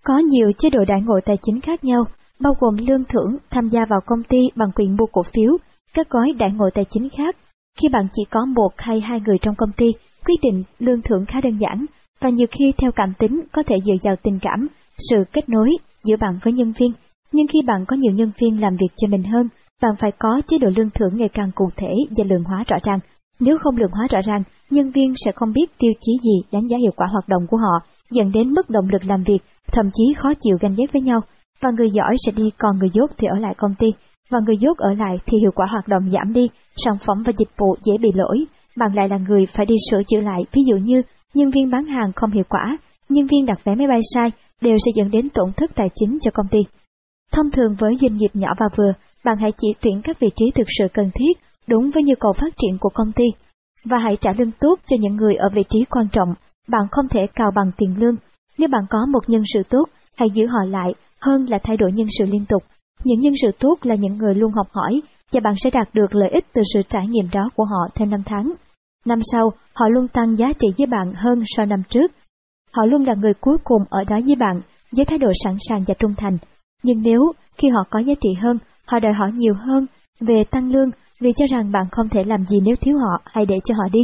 Có 0.05 0.17
nhiều 0.17 0.51
chế 0.57 0.69
độ 0.69 0.79
đại 0.87 1.01
ngộ 1.01 1.19
tài 1.25 1.35
chính 1.41 1.61
khác 1.61 1.83
nhau, 1.83 2.03
bao 2.39 2.53
gồm 2.59 2.75
lương 2.77 3.03
thưởng, 3.03 3.37
tham 3.49 3.67
gia 3.67 3.85
vào 3.89 3.99
công 4.05 4.23
ty 4.23 4.39
bằng 4.55 4.71
quyền 4.75 4.95
mua 4.95 5.05
cổ 5.11 5.23
phiếu, 5.23 5.57
các 5.93 6.09
gói 6.09 6.33
đại 6.37 6.49
ngộ 6.53 6.69
tài 6.73 6.85
chính 6.89 7.09
khác. 7.09 7.35
Khi 7.81 7.87
bạn 7.89 8.03
chỉ 8.13 8.23
có 8.31 8.45
một 8.45 8.69
hay 8.77 8.99
hai 8.99 9.19
người 9.25 9.37
trong 9.41 9.55
công 9.55 9.71
ty, 9.77 9.85
quyết 10.25 10.35
định 10.43 10.63
lương 10.79 11.01
thưởng 11.01 11.25
khá 11.27 11.41
đơn 11.41 11.57
giản, 11.59 11.85
và 12.21 12.29
nhiều 12.29 12.47
khi 12.51 12.73
theo 12.77 12.91
cảm 12.95 13.13
tính 13.19 13.41
có 13.51 13.63
thể 13.63 13.75
dựa 13.85 13.93
vào 14.03 14.15
tình 14.23 14.39
cảm, 14.41 14.67
sự 15.09 15.15
kết 15.33 15.49
nối 15.49 15.69
giữa 16.03 16.15
bạn 16.19 16.39
với 16.43 16.53
nhân 16.53 16.73
viên. 16.79 16.91
Nhưng 17.31 17.47
khi 17.47 17.61
bạn 17.67 17.85
có 17.87 17.95
nhiều 17.95 18.13
nhân 18.13 18.31
viên 18.39 18.61
làm 18.61 18.75
việc 18.75 18.93
cho 18.95 19.07
mình 19.07 19.23
hơn, 19.23 19.47
bạn 19.81 19.91
phải 19.99 20.11
có 20.19 20.41
chế 20.47 20.57
độ 20.57 20.69
lương 20.75 20.89
thưởng 20.89 21.17
ngày 21.17 21.29
càng 21.33 21.51
cụ 21.55 21.69
thể 21.77 21.93
và 22.17 22.25
lượng 22.29 22.43
hóa 22.43 22.63
rõ 22.67 22.77
ràng. 22.83 22.99
Nếu 23.39 23.57
không 23.57 23.77
lượng 23.77 23.91
hóa 23.91 24.07
rõ 24.11 24.19
ràng, 24.25 24.43
nhân 24.69 24.91
viên 24.91 25.13
sẽ 25.25 25.31
không 25.35 25.53
biết 25.53 25.77
tiêu 25.77 25.91
chí 26.01 26.11
gì 26.23 26.41
đánh 26.51 26.67
giá 26.67 26.77
hiệu 26.77 26.91
quả 26.95 27.07
hoạt 27.11 27.27
động 27.27 27.47
của 27.49 27.57
họ, 27.57 27.92
dẫn 28.13 28.31
đến 28.31 28.53
mất 28.53 28.69
động 28.69 28.89
lực 28.89 29.05
làm 29.05 29.23
việc, 29.23 29.39
thậm 29.71 29.89
chí 29.93 30.13
khó 30.13 30.33
chịu 30.39 30.57
ganh 30.61 30.75
ghét 30.77 30.93
với 30.93 31.01
nhau, 31.01 31.19
và 31.61 31.69
người 31.77 31.89
giỏi 31.89 32.15
sẽ 32.25 32.31
đi 32.31 32.49
còn 32.57 32.77
người 32.79 32.89
dốt 32.93 33.11
thì 33.17 33.27
ở 33.27 33.39
lại 33.39 33.53
công 33.57 33.75
ty, 33.79 33.87
và 34.29 34.39
người 34.45 34.57
dốt 34.57 34.77
ở 34.77 34.93
lại 34.93 35.15
thì 35.25 35.37
hiệu 35.37 35.51
quả 35.55 35.65
hoạt 35.69 35.87
động 35.87 36.09
giảm 36.09 36.33
đi, 36.33 36.49
sản 36.75 36.97
phẩm 37.07 37.23
và 37.25 37.31
dịch 37.37 37.49
vụ 37.57 37.75
dễ 37.83 37.93
bị 38.01 38.09
lỗi, 38.15 38.45
bạn 38.77 38.93
lại 38.93 39.09
là 39.09 39.17
người 39.17 39.45
phải 39.45 39.65
đi 39.65 39.75
sửa 39.91 40.03
chữa 40.03 40.19
lại, 40.19 40.41
ví 40.51 40.61
dụ 40.67 40.75
như 40.75 41.01
nhân 41.33 41.51
viên 41.51 41.71
bán 41.71 41.85
hàng 41.85 42.11
không 42.15 42.31
hiệu 42.31 42.43
quả, 42.49 42.77
nhân 43.09 43.27
viên 43.27 43.45
đặt 43.45 43.59
vé 43.63 43.75
máy 43.75 43.87
bay 43.87 43.99
sai, 44.13 44.29
đều 44.61 44.77
sẽ 44.77 44.91
dẫn 44.95 45.11
đến 45.11 45.29
tổn 45.29 45.53
thất 45.57 45.71
tài 45.75 45.87
chính 45.95 46.17
cho 46.21 46.31
công 46.33 46.47
ty. 46.51 46.59
Thông 47.31 47.51
thường 47.51 47.75
với 47.79 47.95
doanh 48.01 48.17
nghiệp 48.17 48.29
nhỏ 48.33 48.47
và 48.59 48.65
vừa, 48.77 48.91
bạn 49.25 49.37
hãy 49.37 49.51
chỉ 49.57 49.67
tuyển 49.81 50.01
các 50.03 50.19
vị 50.19 50.27
trí 50.35 50.51
thực 50.55 50.67
sự 50.79 50.85
cần 50.93 51.09
thiết, 51.15 51.33
đúng 51.67 51.89
với 51.93 52.03
nhu 52.03 52.13
cầu 52.19 52.33
phát 52.33 52.53
triển 52.57 52.77
của 52.79 52.89
công 52.93 53.11
ty, 53.11 53.25
và 53.85 53.97
hãy 53.97 54.15
trả 54.21 54.31
lương 54.37 54.51
tốt 54.59 54.79
cho 54.85 54.97
những 54.99 55.15
người 55.15 55.35
ở 55.35 55.49
vị 55.53 55.63
trí 55.69 55.85
quan 55.89 56.07
trọng. 56.11 56.33
Bạn 56.67 56.81
không 56.91 57.07
thể 57.07 57.21
cào 57.35 57.51
bằng 57.55 57.71
tiền 57.77 57.95
lương. 57.97 58.15
Nếu 58.57 58.69
bạn 58.71 58.81
có 58.89 59.05
một 59.11 59.19
nhân 59.27 59.43
sự 59.53 59.63
tốt, 59.69 59.85
hãy 60.17 60.29
giữ 60.33 60.47
họ 60.47 60.63
lại 60.67 60.93
hơn 61.21 61.45
là 61.49 61.57
thay 61.63 61.77
đổi 61.77 61.91
nhân 61.91 62.07
sự 62.19 62.25
liên 62.25 62.45
tục. 62.45 62.63
Những 63.03 63.19
nhân 63.19 63.33
sự 63.41 63.47
tốt 63.59 63.75
là 63.81 63.95
những 63.95 64.17
người 64.17 64.35
luôn 64.35 64.51
học 64.51 64.67
hỏi 64.71 65.01
và 65.31 65.39
bạn 65.43 65.53
sẽ 65.63 65.69
đạt 65.73 65.93
được 65.93 66.15
lợi 66.15 66.29
ích 66.29 66.45
từ 66.53 66.61
sự 66.73 66.81
trải 66.89 67.07
nghiệm 67.07 67.25
đó 67.31 67.49
của 67.55 67.63
họ 67.63 67.87
theo 67.95 68.07
năm 68.07 68.23
tháng. 68.25 68.53
Năm 69.05 69.19
sau, 69.31 69.51
họ 69.75 69.87
luôn 69.89 70.07
tăng 70.07 70.37
giá 70.37 70.45
trị 70.59 70.67
với 70.77 70.87
bạn 70.87 71.13
hơn 71.15 71.43
so 71.45 71.65
năm 71.65 71.83
trước. 71.89 72.11
Họ 72.73 72.85
luôn 72.85 73.07
là 73.07 73.13
người 73.13 73.33
cuối 73.41 73.57
cùng 73.63 73.81
ở 73.89 74.03
đó 74.03 74.19
với 74.25 74.35
bạn 74.35 74.61
với 74.97 75.05
thái 75.05 75.17
độ 75.17 75.27
sẵn 75.43 75.57
sàng 75.69 75.83
và 75.87 75.93
trung 75.99 76.11
thành. 76.17 76.37
Nhưng 76.83 77.01
nếu 77.01 77.21
khi 77.57 77.69
họ 77.69 77.83
có 77.89 77.99
giá 77.99 78.13
trị 78.21 78.29
hơn, 78.41 78.57
họ 78.87 78.99
đòi 78.99 79.13
hỏi 79.13 79.31
nhiều 79.33 79.53
hơn 79.53 79.85
về 80.19 80.43
tăng 80.51 80.71
lương 80.71 80.89
vì 81.19 81.31
cho 81.35 81.45
rằng 81.51 81.71
bạn 81.71 81.85
không 81.91 82.09
thể 82.09 82.23
làm 82.23 82.45
gì 82.45 82.57
nếu 82.63 82.75
thiếu 82.81 82.97
họ 82.97 83.21
hay 83.25 83.45
để 83.45 83.55
cho 83.63 83.75
họ 83.75 83.83
đi. 83.91 83.99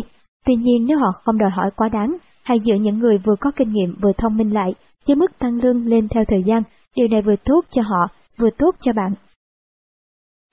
Tuy 0.46 0.56
nhiên 0.56 0.86
nếu 0.86 0.98
họ 0.98 1.12
không 1.24 1.38
đòi 1.38 1.50
hỏi 1.50 1.70
quá 1.76 1.90
đáng, 1.90 2.18
hay 2.50 2.60
giữa 2.60 2.76
những 2.76 3.00
người 3.00 3.18
vừa 3.18 3.36
có 3.40 3.52
kinh 3.56 3.72
nghiệm 3.72 3.96
vừa 4.02 4.12
thông 4.18 4.38
minh 4.38 4.54
lại, 4.54 4.74
với 5.08 5.16
mức 5.16 5.40
tăng 5.40 5.60
lương 5.64 5.88
lên 5.88 6.08
theo 6.08 6.24
thời 6.28 6.44
gian, 6.46 6.64
điều 6.96 7.08
này 7.08 7.22
vừa 7.22 7.36
tốt 7.46 7.62
cho 7.70 7.82
họ, 7.82 8.08
vừa 8.38 8.50
tốt 8.58 8.72
cho 8.80 8.92
bạn. 8.96 9.14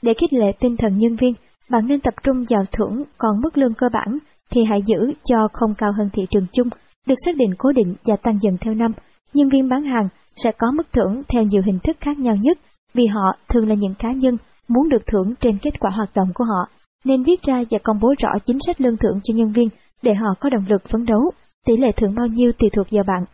Để 0.02 0.14
khích 0.20 0.32
lệ 0.32 0.46
tinh 0.60 0.76
thần 0.76 0.96
nhân 0.98 1.16
viên, 1.16 1.34
bạn 1.70 1.86
nên 1.86 2.00
tập 2.00 2.14
trung 2.22 2.44
vào 2.50 2.62
thưởng, 2.72 3.04
còn 3.18 3.40
mức 3.42 3.58
lương 3.58 3.74
cơ 3.74 3.88
bản 3.92 4.18
thì 4.50 4.64
hãy 4.64 4.82
giữ 4.86 5.12
cho 5.24 5.48
không 5.52 5.74
cao 5.78 5.90
hơn 5.98 6.10
thị 6.12 6.22
trường 6.30 6.46
chung, 6.52 6.68
được 7.06 7.14
xác 7.24 7.36
định 7.36 7.50
cố 7.58 7.72
định 7.72 7.94
và 8.04 8.16
tăng 8.22 8.38
dần 8.40 8.56
theo 8.60 8.74
năm. 8.74 8.92
Nhân 9.34 9.48
viên 9.48 9.68
bán 9.68 9.84
hàng 9.84 10.08
sẽ 10.36 10.52
có 10.58 10.70
mức 10.70 10.86
thưởng 10.92 11.22
theo 11.28 11.42
nhiều 11.42 11.62
hình 11.66 11.78
thức 11.84 11.96
khác 12.00 12.18
nhau 12.18 12.34
nhất, 12.42 12.58
vì 12.94 13.06
họ 13.06 13.36
thường 13.48 13.68
là 13.68 13.74
những 13.74 13.94
cá 13.98 14.12
nhân 14.12 14.36
muốn 14.68 14.88
được 14.88 15.06
thưởng 15.06 15.34
trên 15.40 15.58
kết 15.58 15.80
quả 15.80 15.90
hoạt 15.90 16.10
động 16.14 16.28
của 16.34 16.44
họ, 16.44 16.68
nên 17.04 17.22
viết 17.22 17.42
ra 17.42 17.62
và 17.70 17.78
công 17.82 18.00
bố 18.00 18.14
rõ 18.18 18.28
chính 18.44 18.58
sách 18.66 18.80
lương 18.80 18.96
thưởng 18.96 19.20
cho 19.22 19.34
nhân 19.34 19.52
viên 19.52 19.68
để 20.02 20.14
họ 20.14 20.28
có 20.40 20.50
động 20.50 20.64
lực 20.68 20.82
phấn 20.88 21.04
đấu. 21.04 21.32
Tỷ 21.66 21.76
lệ 21.76 21.88
thưởng 21.96 22.14
bao 22.14 22.26
nhiêu 22.26 22.52
tùy 22.52 22.70
thuộc 22.72 22.86
vào 22.90 23.04
bạn. 23.06 23.24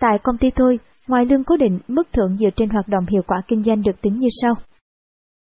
Tại 0.00 0.18
công 0.22 0.38
ty 0.38 0.50
tôi, 0.56 0.78
ngoài 1.08 1.24
lương 1.24 1.44
cố 1.44 1.56
định, 1.56 1.78
mức 1.88 2.08
thưởng 2.12 2.36
dựa 2.40 2.50
trên 2.56 2.68
hoạt 2.68 2.88
động 2.88 3.06
hiệu 3.06 3.22
quả 3.26 3.42
kinh 3.48 3.62
doanh 3.62 3.82
được 3.82 4.00
tính 4.02 4.16
như 4.18 4.28
sau. 4.42 4.54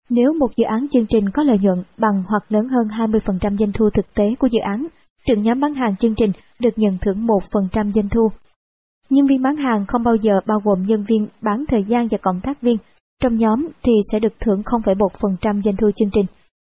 Nếu 0.10 0.34
một 0.40 0.48
dự 0.58 0.64
án 0.64 0.88
chương 0.90 1.06
trình 1.10 1.30
có 1.30 1.44
lợi 1.44 1.58
nhuận 1.62 1.84
bằng 1.98 2.24
hoặc 2.28 2.52
lớn 2.52 2.68
hơn 2.68 2.88
20% 2.88 3.58
doanh 3.58 3.72
thu 3.74 3.90
thực 3.94 4.14
tế 4.14 4.24
của 4.40 4.48
dự 4.48 4.60
án, 4.60 4.88
trưởng 5.28 5.42
nhóm 5.42 5.60
bán 5.60 5.74
hàng 5.74 5.96
chương 5.96 6.16
trình 6.16 6.32
được 6.60 6.74
nhận 6.76 6.98
thưởng 7.02 7.28
1% 7.28 7.92
doanh 7.92 8.10
thu. 8.10 8.28
Nhân 9.10 9.28
viên 9.28 9.42
bán 9.42 9.56
hàng 9.56 9.86
không 9.88 10.04
bao 10.04 10.16
giờ 10.16 10.34
bao 10.48 10.60
gồm 10.64 10.86
nhân 10.86 11.06
viên 11.08 11.28
bán 11.42 11.66
thời 11.68 11.84
gian 11.84 12.08
và 12.12 12.18
cộng 12.22 12.42
tác 12.44 12.62
viên. 12.62 12.78
Trong 13.22 13.36
nhóm 13.36 13.68
thì 13.84 13.94
sẽ 14.12 14.20
được 14.20 14.34
thưởng 14.40 14.62
0,1% 14.62 15.62
doanh 15.62 15.76
thu 15.78 15.92
chương 15.96 16.10
trình. 16.14 16.26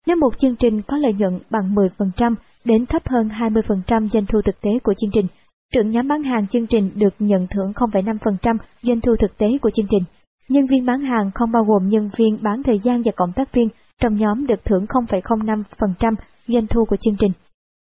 Nếu 0.07 0.17
một 0.17 0.39
chương 0.39 0.57
trình 0.57 0.83
có 0.83 0.97
lợi 0.97 1.13
nhuận 1.13 1.39
bằng 1.51 1.75
10% 1.75 2.35
đến 2.65 2.87
thấp 2.87 3.03
hơn 3.09 3.29
20% 3.29 4.09
doanh 4.09 4.27
thu 4.27 4.43
thực 4.43 4.61
tế 4.61 4.71
của 4.83 4.95
chương 4.95 5.11
trình, 5.11 5.27
trưởng 5.73 5.91
nhóm 5.91 6.09
bán 6.09 6.23
hàng 6.23 6.47
chương 6.47 6.67
trình 6.67 6.91
được 6.95 7.15
nhận 7.19 7.47
thưởng 7.51 7.73
0,5% 7.75 8.57
doanh 8.83 9.01
thu 9.01 9.17
thực 9.17 9.39
tế 9.39 9.47
của 9.63 9.71
chương 9.71 9.87
trình. 9.91 10.03
Nhân 10.49 10.67
viên 10.67 10.87
bán 10.87 11.01
hàng 11.01 11.31
không 11.35 11.53
bao 11.53 11.65
gồm 11.65 11.87
nhân 11.87 12.11
viên 12.17 12.39
bán 12.43 12.63
thời 12.63 12.79
gian 12.83 13.03
và 13.03 13.13
cộng 13.17 13.33
tác 13.33 13.53
viên 13.53 13.69
trong 14.03 14.17
nhóm 14.17 14.47
được 14.47 14.65
thưởng 14.65 14.85
0,05% 14.85 16.15
doanh 16.49 16.67
thu 16.67 16.85
của 16.85 16.97
chương 16.97 17.17
trình. 17.19 17.33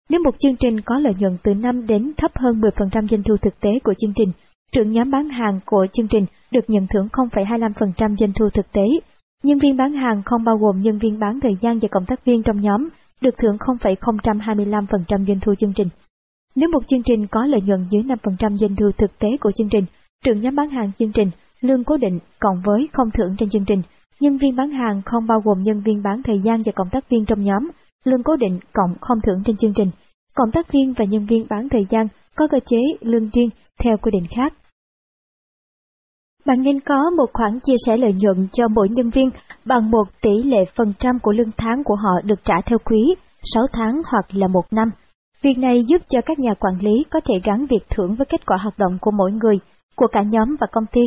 Nếu 0.10 0.20
một 0.24 0.36
chương 0.40 0.56
trình 0.56 0.82
có 0.82 1.00
lợi 1.00 1.14
nhuận 1.20 1.38
từ 1.44 1.54
5 1.54 1.88
đến 1.88 2.12
thấp 2.18 2.32
hơn 2.36 2.62
10% 2.62 3.08
doanh 3.08 3.24
thu 3.24 3.38
thực 3.42 3.60
tế 3.60 3.70
của 3.84 3.94
chương 3.98 4.14
trình, 4.16 4.32
trưởng 4.72 4.92
nhóm 4.92 5.12
bán 5.12 5.30
hàng 5.30 5.60
của 5.66 5.86
chương 5.94 6.08
trình 6.08 6.26
được 6.52 6.66
nhận 6.68 6.88
thưởng 6.94 7.08
0,25% 7.12 8.16
doanh 8.16 8.34
thu 8.40 8.50
thực 8.54 8.72
tế. 8.72 8.84
Nhân 9.44 9.60
viên 9.60 9.78
bán 9.78 9.94
hàng 9.94 10.22
không 10.26 10.44
bao 10.44 10.58
gồm 10.58 10.82
nhân 10.82 10.98
viên 10.98 11.20
bán 11.20 11.40
thời 11.40 11.52
gian 11.62 11.80
và 11.80 11.88
cộng 11.92 12.06
tác 12.06 12.26
viên 12.26 12.44
trong 12.44 12.62
nhóm 12.62 12.90
được 13.22 13.36
thưởng 13.42 13.58
0,025% 13.60 15.26
doanh 15.28 15.40
thu 15.40 15.56
chương 15.56 15.74
trình. 15.74 15.88
Nếu 16.56 16.70
một 16.70 16.88
chương 16.88 17.04
trình 17.04 17.28
có 17.28 17.46
lợi 17.46 17.62
nhuận 17.62 17.88
dưới 17.90 18.04
5% 18.04 18.58
doanh 18.58 18.76
thu 18.76 18.92
thực 18.98 19.20
tế 19.20 19.28
của 19.42 19.52
chương 19.52 19.70
trình, 19.70 19.86
trưởng 20.26 20.42
nhóm 20.42 20.56
bán 20.56 20.70
hàng 20.70 20.92
chương 20.98 21.12
trình 21.12 21.32
lương 21.62 21.84
cố 21.84 21.98
định 21.98 22.20
cộng 22.40 22.62
với 22.66 22.90
không 22.94 23.12
thưởng 23.12 23.36
trên 23.38 23.50
chương 23.50 23.66
trình. 23.66 23.82
Nhân 24.20 24.38
viên 24.38 24.56
bán 24.56 24.70
hàng 24.72 25.02
không 25.06 25.28
bao 25.28 25.42
gồm 25.42 25.62
nhân 25.62 25.82
viên 25.82 26.04
bán 26.04 26.24
thời 26.24 26.40
gian 26.44 26.62
và 26.66 26.72
cộng 26.76 26.90
tác 26.92 27.10
viên 27.10 27.26
trong 27.26 27.44
nhóm, 27.44 27.70
lương 28.04 28.24
cố 28.24 28.36
định 28.36 28.60
cộng 28.74 28.96
không 29.02 29.18
thưởng 29.26 29.44
trên 29.46 29.58
chương 29.58 29.74
trình. 29.74 29.92
Cộng 30.36 30.52
tác 30.52 30.72
viên 30.72 30.94
và 30.94 31.06
nhân 31.10 31.26
viên 31.26 31.46
bán 31.50 31.70
thời 31.70 31.86
gian 31.90 32.08
có 32.36 32.48
cơ 32.48 32.60
chế 32.66 32.78
lương 33.02 33.30
riêng 33.30 33.50
theo 33.84 33.98
quy 34.02 34.12
định 34.12 34.26
khác. 34.36 34.54
Bạn 36.46 36.62
nên 36.62 36.80
có 36.80 37.10
một 37.18 37.26
khoản 37.34 37.60
chia 37.60 37.76
sẻ 37.86 37.98
lợi 37.98 38.12
nhuận 38.20 38.48
cho 38.52 38.68
mỗi 38.68 38.88
nhân 38.92 39.10
viên 39.10 39.30
bằng 39.66 39.92
một 39.92 40.04
tỷ 40.22 40.44
lệ 40.44 40.66
phần 40.76 40.94
trăm 41.00 41.20
của 41.20 41.32
lương 41.32 41.52
tháng 41.58 41.84
của 41.84 41.96
họ 41.96 42.22
được 42.24 42.40
trả 42.44 42.56
theo 42.66 42.78
quý, 42.86 43.16
6 43.54 43.64
tháng 43.74 44.02
hoặc 44.12 44.26
là 44.30 44.48
một 44.48 44.64
năm. 44.72 44.92
Việc 45.42 45.58
này 45.58 45.84
giúp 45.88 46.02
cho 46.10 46.22
các 46.26 46.40
nhà 46.40 46.54
quản 46.60 46.74
lý 46.82 47.04
có 47.12 47.20
thể 47.20 47.34
gắn 47.44 47.66
việc 47.70 47.86
thưởng 47.90 48.16
với 48.16 48.26
kết 48.26 48.46
quả 48.46 48.58
hoạt 48.58 48.78
động 48.78 48.98
của 49.02 49.12
mỗi 49.12 49.32
người, 49.32 49.56
của 49.96 50.08
cả 50.08 50.22
nhóm 50.32 50.56
và 50.60 50.68
công 50.72 50.86
ty. 50.92 51.02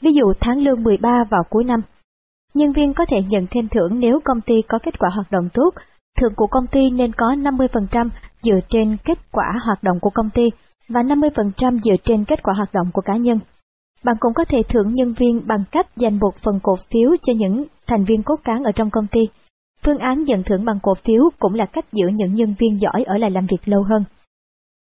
Ví 0.00 0.10
dụ 0.12 0.24
tháng 0.40 0.58
lương 0.58 0.82
13 0.82 1.24
vào 1.30 1.42
cuối 1.50 1.64
năm. 1.64 1.80
Nhân 2.54 2.72
viên 2.72 2.94
có 2.94 3.04
thể 3.08 3.16
nhận 3.28 3.46
thêm 3.50 3.68
thưởng 3.68 4.00
nếu 4.00 4.20
công 4.24 4.40
ty 4.40 4.54
có 4.68 4.78
kết 4.82 4.98
quả 4.98 5.10
hoạt 5.14 5.30
động 5.30 5.48
tốt. 5.54 5.70
Thưởng 6.20 6.32
của 6.36 6.46
công 6.46 6.66
ty 6.66 6.90
nên 6.90 7.12
có 7.12 7.26
50% 7.26 8.08
dựa 8.42 8.58
trên 8.68 8.96
kết 9.04 9.18
quả 9.32 9.52
hoạt 9.66 9.82
động 9.82 10.00
của 10.00 10.10
công 10.10 10.30
ty 10.30 10.50
và 10.88 11.02
50% 11.02 11.78
dựa 11.78 11.96
trên 12.04 12.24
kết 12.24 12.42
quả 12.42 12.54
hoạt 12.56 12.74
động 12.74 12.86
của 12.92 13.02
cá 13.02 13.16
nhân. 13.16 13.38
Bạn 14.04 14.16
cũng 14.20 14.34
có 14.34 14.44
thể 14.44 14.58
thưởng 14.68 14.92
nhân 14.92 15.14
viên 15.18 15.42
bằng 15.46 15.64
cách 15.72 15.86
dành 15.96 16.18
một 16.18 16.36
phần 16.44 16.60
cổ 16.62 16.76
phiếu 16.76 17.10
cho 17.22 17.32
những 17.36 17.64
thành 17.86 18.04
viên 18.04 18.22
cốt 18.22 18.36
cán 18.44 18.62
ở 18.62 18.70
trong 18.76 18.90
công 18.90 19.06
ty. 19.06 19.20
Phương 19.84 19.98
án 19.98 20.24
nhận 20.24 20.42
thưởng 20.42 20.64
bằng 20.64 20.78
cổ 20.82 20.94
phiếu 21.04 21.22
cũng 21.38 21.54
là 21.54 21.66
cách 21.72 21.92
giữ 21.92 22.06
những 22.14 22.34
nhân 22.34 22.54
viên 22.58 22.80
giỏi 22.80 23.04
ở 23.06 23.18
lại 23.18 23.30
làm 23.30 23.46
việc 23.46 23.68
lâu 23.68 23.82
hơn. 23.90 24.04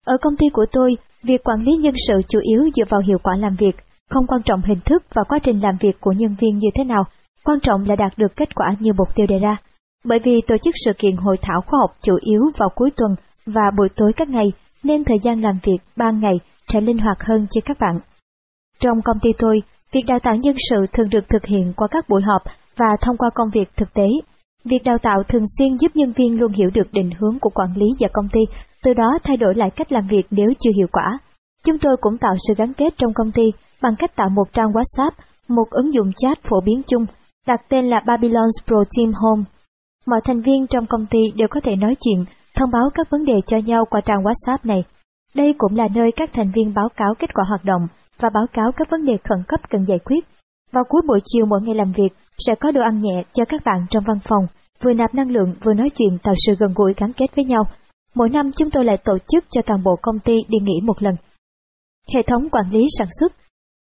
Ở 0.07 0.17
công 0.23 0.37
ty 0.37 0.47
của 0.53 0.67
tôi, 0.73 0.97
việc 1.23 1.45
quản 1.45 1.61
lý 1.61 1.73
nhân 1.73 1.95
sự 2.09 2.15
chủ 2.29 2.39
yếu 2.43 2.69
dựa 2.75 2.85
vào 2.89 3.01
hiệu 3.07 3.19
quả 3.23 3.37
làm 3.37 3.57
việc, 3.59 3.77
không 4.11 4.27
quan 4.27 4.41
trọng 4.45 4.63
hình 4.63 4.81
thức 4.85 5.03
và 5.15 5.23
quá 5.29 5.39
trình 5.39 5.59
làm 5.63 5.77
việc 5.81 6.01
của 6.01 6.13
nhân 6.13 6.35
viên 6.41 6.59
như 6.59 6.69
thế 6.75 6.85
nào, 6.85 7.03
quan 7.45 7.59
trọng 7.61 7.85
là 7.89 7.97
đạt 7.97 8.19
được 8.19 8.37
kết 8.37 8.55
quả 8.55 8.75
như 8.81 8.93
mục 8.99 9.09
tiêu 9.15 9.27
đề 9.27 9.39
ra. 9.39 9.57
Bởi 10.05 10.19
vì 10.19 10.41
tổ 10.47 10.57
chức 10.63 10.75
sự 10.85 10.93
kiện 10.99 11.17
hội 11.17 11.37
thảo 11.43 11.61
khoa 11.67 11.79
học 11.81 11.91
chủ 12.03 12.13
yếu 12.21 12.41
vào 12.59 12.69
cuối 12.75 12.91
tuần 12.97 13.11
và 13.47 13.63
buổi 13.77 13.89
tối 13.97 14.13
các 14.17 14.29
ngày, 14.29 14.47
nên 14.83 15.05
thời 15.05 15.19
gian 15.23 15.41
làm 15.41 15.59
việc 15.63 15.79
ban 15.97 16.21
ngày 16.21 16.35
sẽ 16.73 16.81
linh 16.81 16.99
hoạt 16.99 17.19
hơn 17.21 17.47
cho 17.51 17.61
các 17.65 17.77
bạn. 17.81 18.01
Trong 18.81 19.03
công 19.05 19.19
ty 19.23 19.31
tôi, 19.39 19.63
việc 19.93 20.03
đào 20.07 20.19
tạo 20.23 20.35
nhân 20.41 20.57
sự 20.71 20.77
thường 20.93 21.09
được 21.11 21.29
thực 21.29 21.45
hiện 21.45 21.73
qua 21.77 21.89
các 21.91 22.09
buổi 22.09 22.23
họp 22.23 22.43
và 22.77 22.87
thông 23.01 23.17
qua 23.17 23.31
công 23.35 23.51
việc 23.53 23.69
thực 23.77 23.95
tế. 23.95 24.07
Việc 24.65 24.83
đào 24.85 24.97
tạo 25.03 25.23
thường 25.29 25.45
xuyên 25.59 25.77
giúp 25.77 25.93
nhân 25.95 26.13
viên 26.13 26.41
luôn 26.41 26.53
hiểu 26.53 26.71
được 26.75 26.93
định 26.93 27.11
hướng 27.19 27.39
của 27.41 27.51
quản 27.55 27.73
lý 27.77 27.87
và 28.01 28.09
công 28.13 28.29
ty, 28.33 28.41
từ 28.83 28.95
đó 28.95 29.19
thay 29.25 29.37
đổi 29.37 29.55
lại 29.55 29.71
cách 29.77 29.93
làm 29.93 30.09
việc 30.09 30.27
nếu 30.31 30.47
chưa 30.61 30.71
hiệu 30.77 30.87
quả. 30.93 31.19
Chúng 31.65 31.79
tôi 31.79 31.97
cũng 32.01 32.19
tạo 32.19 32.35
sự 32.49 32.55
gắn 32.55 32.73
kết 32.73 32.95
trong 32.97 33.15
công 33.15 33.33
ty 33.33 33.43
bằng 33.83 33.95
cách 33.99 34.17
tạo 34.17 34.29
một 34.29 34.53
trang 34.53 34.73
WhatsApp, 34.73 35.11
một 35.49 35.71
ứng 35.71 35.95
dụng 35.95 36.13
chat 36.17 36.39
phổ 36.43 36.61
biến 36.61 36.83
chung, 36.87 37.07
đặt 37.47 37.61
tên 37.69 37.85
là 37.85 38.01
Babylon's 38.07 38.65
Pro 38.67 38.77
Team 38.97 39.13
Home. 39.23 39.43
Mọi 40.07 40.21
thành 40.25 40.43
viên 40.43 40.67
trong 40.67 40.87
công 40.87 41.07
ty 41.11 41.19
đều 41.37 41.49
có 41.51 41.61
thể 41.61 41.77
nói 41.77 41.95
chuyện, 42.01 42.25
thông 42.57 42.71
báo 42.71 42.91
các 42.95 43.11
vấn 43.11 43.25
đề 43.25 43.35
cho 43.47 43.59
nhau 43.59 43.85
qua 43.91 44.01
trang 44.05 44.23
WhatsApp 44.23 44.59
này. 44.63 44.85
Đây 45.35 45.55
cũng 45.59 45.77
là 45.77 45.89
nơi 45.95 46.11
các 46.17 46.31
thành 46.33 46.51
viên 46.55 46.75
báo 46.75 46.89
cáo 46.97 47.15
kết 47.19 47.35
quả 47.35 47.45
hoạt 47.49 47.65
động 47.65 47.87
và 48.21 48.29
báo 48.35 48.47
cáo 48.53 48.73
các 48.77 48.91
vấn 48.91 49.05
đề 49.05 49.13
khẩn 49.25 49.39
cấp 49.49 49.61
cần 49.71 49.85
giải 49.85 49.99
quyết. 50.05 50.25
Vào 50.73 50.85
cuối 50.89 51.03
buổi 51.09 51.21
chiều 51.25 51.47
mỗi 51.47 51.61
ngày 51.63 51.75
làm 51.75 51.93
việc, 51.93 52.13
sẽ 52.39 52.55
có 52.61 52.71
đồ 52.71 52.83
ăn 52.83 53.01
nhẹ 53.01 53.23
cho 53.33 53.45
các 53.49 53.63
bạn 53.65 53.87
trong 53.91 54.05
văn 54.07 54.19
phòng, 54.25 54.47
vừa 54.83 54.93
nạp 54.93 55.15
năng 55.15 55.31
lượng 55.31 55.55
vừa 55.65 55.75
nói 55.75 55.91
chuyện 55.97 56.19
tạo 56.23 56.35
sự 56.47 56.55
gần 56.59 56.73
gũi 56.75 56.93
gắn 56.97 57.13
kết 57.13 57.27
với 57.37 57.45
nhau. 57.45 57.63
Mỗi 58.15 58.29
năm 58.29 58.51
chúng 58.57 58.71
tôi 58.71 58.85
lại 58.85 58.97
tổ 59.05 59.19
chức 59.29 59.45
cho 59.51 59.63
toàn 59.67 59.83
bộ 59.85 59.97
công 60.03 60.19
ty 60.19 60.35
đi 60.49 60.59
nghỉ 60.63 60.81
một 60.83 61.03
lần. 61.03 61.15
Hệ 62.15 62.23
thống 62.27 62.51
quản 62.51 62.71
lý 62.71 62.87
sản 62.99 63.09
xuất 63.21 63.33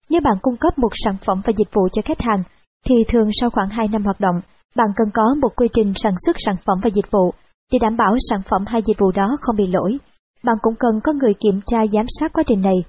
Nếu 0.09 0.21
bạn 0.21 0.37
cung 0.41 0.57
cấp 0.57 0.79
một 0.79 0.91
sản 1.05 1.15
phẩm 1.25 1.41
và 1.45 1.53
dịch 1.57 1.69
vụ 1.73 1.87
cho 1.91 2.01
khách 2.05 2.21
hàng, 2.21 2.43
thì 2.85 2.95
thường 3.07 3.29
sau 3.41 3.49
khoảng 3.49 3.69
2 3.69 3.87
năm 3.91 4.03
hoạt 4.03 4.19
động, 4.19 4.41
bạn 4.75 4.87
cần 4.95 5.07
có 5.13 5.35
một 5.41 5.49
quy 5.55 5.67
trình 5.73 5.93
sản 5.95 6.13
xuất 6.25 6.35
sản 6.45 6.55
phẩm 6.65 6.77
và 6.83 6.89
dịch 6.93 7.11
vụ 7.11 7.31
để 7.71 7.79
đảm 7.81 7.97
bảo 7.97 8.15
sản 8.29 8.39
phẩm 8.49 8.63
hay 8.67 8.81
dịch 8.85 8.99
vụ 8.99 9.11
đó 9.11 9.37
không 9.41 9.55
bị 9.55 9.67
lỗi. 9.67 9.97
Bạn 10.43 10.55
cũng 10.61 10.75
cần 10.79 10.99
có 11.03 11.13
người 11.13 11.33
kiểm 11.33 11.59
tra 11.65 11.77
giám 11.93 12.05
sát 12.19 12.33
quá 12.33 12.43
trình 12.47 12.61
này. 12.61 12.83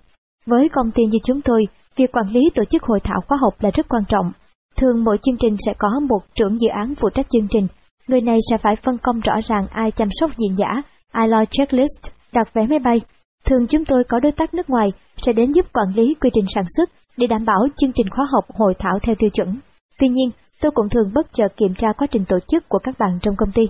Với 0.47 0.69
công 0.69 0.91
ty 0.91 1.03
như 1.05 1.19
chúng 1.25 1.41
tôi, 1.41 1.67
việc 1.97 2.13
quản 2.13 2.27
lý 2.27 2.41
tổ 2.55 2.65
chức 2.65 2.83
hội 2.83 3.01
thảo 3.05 3.21
khóa 3.29 3.39
học 3.41 3.55
là 3.61 3.71
rất 3.75 3.89
quan 3.89 4.03
trọng. 4.09 4.33
Thường 4.77 5.05
mỗi 5.05 5.17
chương 5.23 5.37
trình 5.37 5.57
sẽ 5.67 5.73
có 5.79 5.89
một 6.09 6.21
trưởng 6.35 6.59
dự 6.59 6.69
án 6.69 6.95
phụ 6.95 7.11
trách 7.11 7.27
chương 7.31 7.49
trình. 7.51 7.67
Người 8.09 8.21
này 8.21 8.39
sẽ 8.51 8.59
phải 8.59 8.77
phân 8.77 8.99
công 8.99 9.21
rõ 9.21 9.35
ràng 9.49 9.67
ai 9.71 9.91
chăm 9.91 10.09
sóc 10.11 10.31
diễn 10.37 10.57
giả, 10.57 10.83
ai 11.13 11.29
lo 11.29 11.45
checklist, 11.51 12.01
đặt 12.33 12.55
vé 12.55 12.67
máy 12.67 12.79
bay. 12.79 13.01
Thường 13.45 13.67
chúng 13.67 13.85
tôi 13.85 14.05
có 14.05 14.21
đối 14.21 14.33
tác 14.33 14.55
nước 14.55 14.71
ngoài 14.71 14.89
sẽ 15.17 15.33
đến 15.33 15.53
giúp 15.53 15.67
quản 15.73 15.89
lý 15.97 16.15
quy 16.21 16.31
trình 16.33 16.45
sản 16.55 16.65
xuất 16.77 16.91
để 17.17 17.27
đảm 17.27 17.45
bảo 17.45 17.67
chương 17.77 17.93
trình 17.93 18.09
khóa 18.11 18.27
học 18.33 18.45
hội 18.55 18.75
thảo 18.79 18.99
theo 19.03 19.15
tiêu 19.19 19.31
chuẩn. 19.31 19.59
Tuy 20.01 20.09
nhiên, 20.09 20.31
tôi 20.61 20.73
cũng 20.75 20.89
thường 20.89 21.11
bất 21.15 21.33
chợt 21.33 21.57
kiểm 21.57 21.75
tra 21.75 21.89
quá 21.99 22.07
trình 22.11 22.25
tổ 22.29 22.39
chức 22.49 22.69
của 22.69 22.79
các 22.79 22.95
bạn 22.99 23.19
trong 23.23 23.37
công 23.37 23.53
ty. 23.53 23.63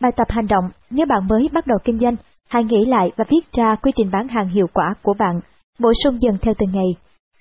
Bài 0.00 0.12
tập 0.16 0.26
hành 0.30 0.46
động, 0.46 0.70
nếu 0.90 1.06
bạn 1.06 1.28
mới 1.28 1.48
bắt 1.52 1.66
đầu 1.66 1.78
kinh 1.84 1.98
doanh, 1.98 2.16
hãy 2.48 2.64
nghĩ 2.64 2.84
lại 2.86 3.10
và 3.16 3.24
viết 3.28 3.52
ra 3.52 3.74
quy 3.82 3.92
trình 3.94 4.10
bán 4.10 4.28
hàng 4.28 4.48
hiệu 4.48 4.66
quả 4.72 4.94
của 5.02 5.14
bạn, 5.18 5.40
bổ 5.82 5.92
sung 6.04 6.18
dần 6.18 6.36
theo 6.42 6.54
từng 6.58 6.72
ngày. 6.72 6.90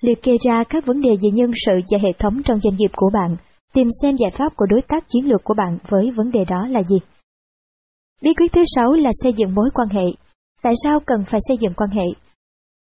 Liệt 0.01 0.23
kê 0.23 0.31
ra 0.47 0.63
các 0.69 0.85
vấn 0.85 1.01
đề 1.01 1.09
về 1.21 1.29
nhân 1.33 1.51
sự 1.65 1.73
và 1.91 1.97
hệ 2.03 2.11
thống 2.19 2.43
trong 2.43 2.59
doanh 2.63 2.75
nghiệp 2.75 2.91
của 2.95 3.09
bạn, 3.13 3.35
tìm 3.73 3.87
xem 4.01 4.15
giải 4.15 4.31
pháp 4.37 4.55
của 4.55 4.65
đối 4.65 4.81
tác 4.87 5.03
chiến 5.07 5.29
lược 5.29 5.43
của 5.43 5.53
bạn 5.57 5.77
với 5.89 6.11
vấn 6.15 6.31
đề 6.31 6.39
đó 6.49 6.67
là 6.67 6.83
gì. 6.83 6.97
Bí 8.21 8.33
quyết 8.33 8.51
thứ 8.53 8.63
sáu 8.75 8.93
là 8.93 9.11
xây 9.23 9.33
dựng 9.33 9.55
mối 9.55 9.69
quan 9.73 9.89
hệ. 9.89 10.05
Tại 10.63 10.73
sao 10.83 10.99
cần 10.99 11.23
phải 11.23 11.39
xây 11.47 11.57
dựng 11.57 11.73
quan 11.73 11.89
hệ? 11.89 12.05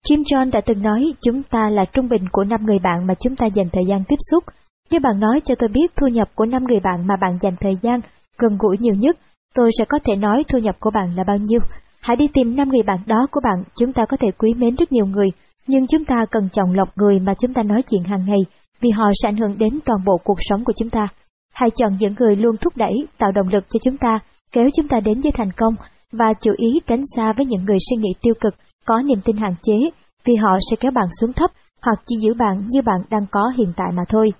Jim 0.09 0.23
John 0.23 0.51
đã 0.51 0.61
từng 0.67 0.83
nói 0.83 1.15
chúng 1.20 1.43
ta 1.43 1.70
là 1.73 1.85
trung 1.93 2.09
bình 2.09 2.23
của 2.33 2.45
5 2.45 2.67
người 2.67 2.79
bạn 2.79 3.07
mà 3.07 3.15
chúng 3.15 3.37
ta 3.37 3.47
dành 3.47 3.69
thời 3.73 3.85
gian 3.89 3.99
tiếp 4.09 4.17
xúc. 4.31 4.45
Nếu 4.91 5.01
bạn 5.01 5.20
nói 5.20 5.41
cho 5.45 5.55
tôi 5.55 5.69
biết 5.69 5.93
thu 5.97 6.07
nhập 6.07 6.29
của 6.35 6.45
5 6.45 6.65
người 6.65 6.81
bạn 6.81 7.07
mà 7.07 7.15
bạn 7.20 7.39
dành 7.41 7.57
thời 7.61 7.75
gian 7.83 8.01
gần 8.39 8.57
gũi 8.59 8.77
nhiều 8.81 8.95
nhất, 8.95 9.17
tôi 9.55 9.70
sẽ 9.79 9.85
có 9.85 9.99
thể 10.05 10.17
nói 10.17 10.45
thu 10.49 10.59
nhập 10.59 10.77
của 10.81 10.91
bạn 10.91 11.12
là 11.17 11.25
bao 11.27 11.37
nhiêu. 11.37 11.61
Hãy 12.01 12.17
đi 12.17 12.27
tìm 12.35 12.57
năm 12.57 12.69
người 12.69 12.83
bạn 12.83 12.99
đó 13.07 13.27
của 13.31 13.41
bạn, 13.45 13.62
chúng 13.79 13.93
ta 13.93 14.03
có 14.09 14.17
thể 14.20 14.29
quý 14.39 14.55
mến 14.55 14.75
rất 14.75 14.93
nhiều 14.93 15.07
người, 15.07 15.29
nhưng 15.67 15.87
chúng 15.87 16.05
ta 16.05 16.25
cần 16.31 16.49
chọn 16.53 16.75
lọc 16.75 16.89
người 16.97 17.20
mà 17.20 17.35
chúng 17.35 17.53
ta 17.55 17.62
nói 17.62 17.83
chuyện 17.91 18.05
hàng 18.05 18.25
ngày 18.27 18.41
vì 18.81 18.91
họ 18.91 19.11
sẽ 19.23 19.29
ảnh 19.29 19.37
hưởng 19.37 19.59
đến 19.59 19.79
toàn 19.85 20.01
bộ 20.07 20.17
cuộc 20.25 20.39
sống 20.41 20.65
của 20.65 20.73
chúng 20.79 20.91
ta. 20.91 21.07
Hãy 21.55 21.70
chọn 21.70 21.93
những 22.01 22.15
người 22.19 22.37
luôn 22.37 22.57
thúc 22.57 22.77
đẩy, 22.77 23.07
tạo 23.19 23.33
động 23.33 23.49
lực 23.49 23.65
cho 23.70 23.79
chúng 23.85 23.97
ta, 23.97 24.19
kéo 24.53 24.69
chúng 24.77 24.89
ta 24.89 25.01
đến 25.01 25.20
với 25.20 25.33
thành 25.33 25.53
công 25.57 25.75
và 26.12 26.33
chú 26.41 26.53
ý 26.57 26.81
tránh 26.87 27.03
xa 27.17 27.33
với 27.37 27.47
những 27.47 27.65
người 27.65 27.79
suy 27.91 27.97
nghĩ 27.97 28.09
tiêu 28.23 28.35
cực, 28.41 28.55
có 28.87 29.03
niềm 29.03 29.19
tin 29.25 29.37
hạn 29.37 29.55
chế, 29.62 29.91
vì 30.25 30.35
họ 30.37 30.59
sẽ 30.70 30.77
kéo 30.81 30.91
bạn 30.95 31.07
xuống 31.20 31.33
thấp 31.33 31.51
hoặc 31.83 31.99
chỉ 32.07 32.17
giữ 32.23 32.35
bạn 32.35 32.67
như 32.69 32.83
bạn 32.83 33.01
đang 33.11 33.27
có 33.31 33.53
hiện 33.57 33.73
tại 33.77 33.89
mà 33.95 34.03
thôi. 34.09 34.33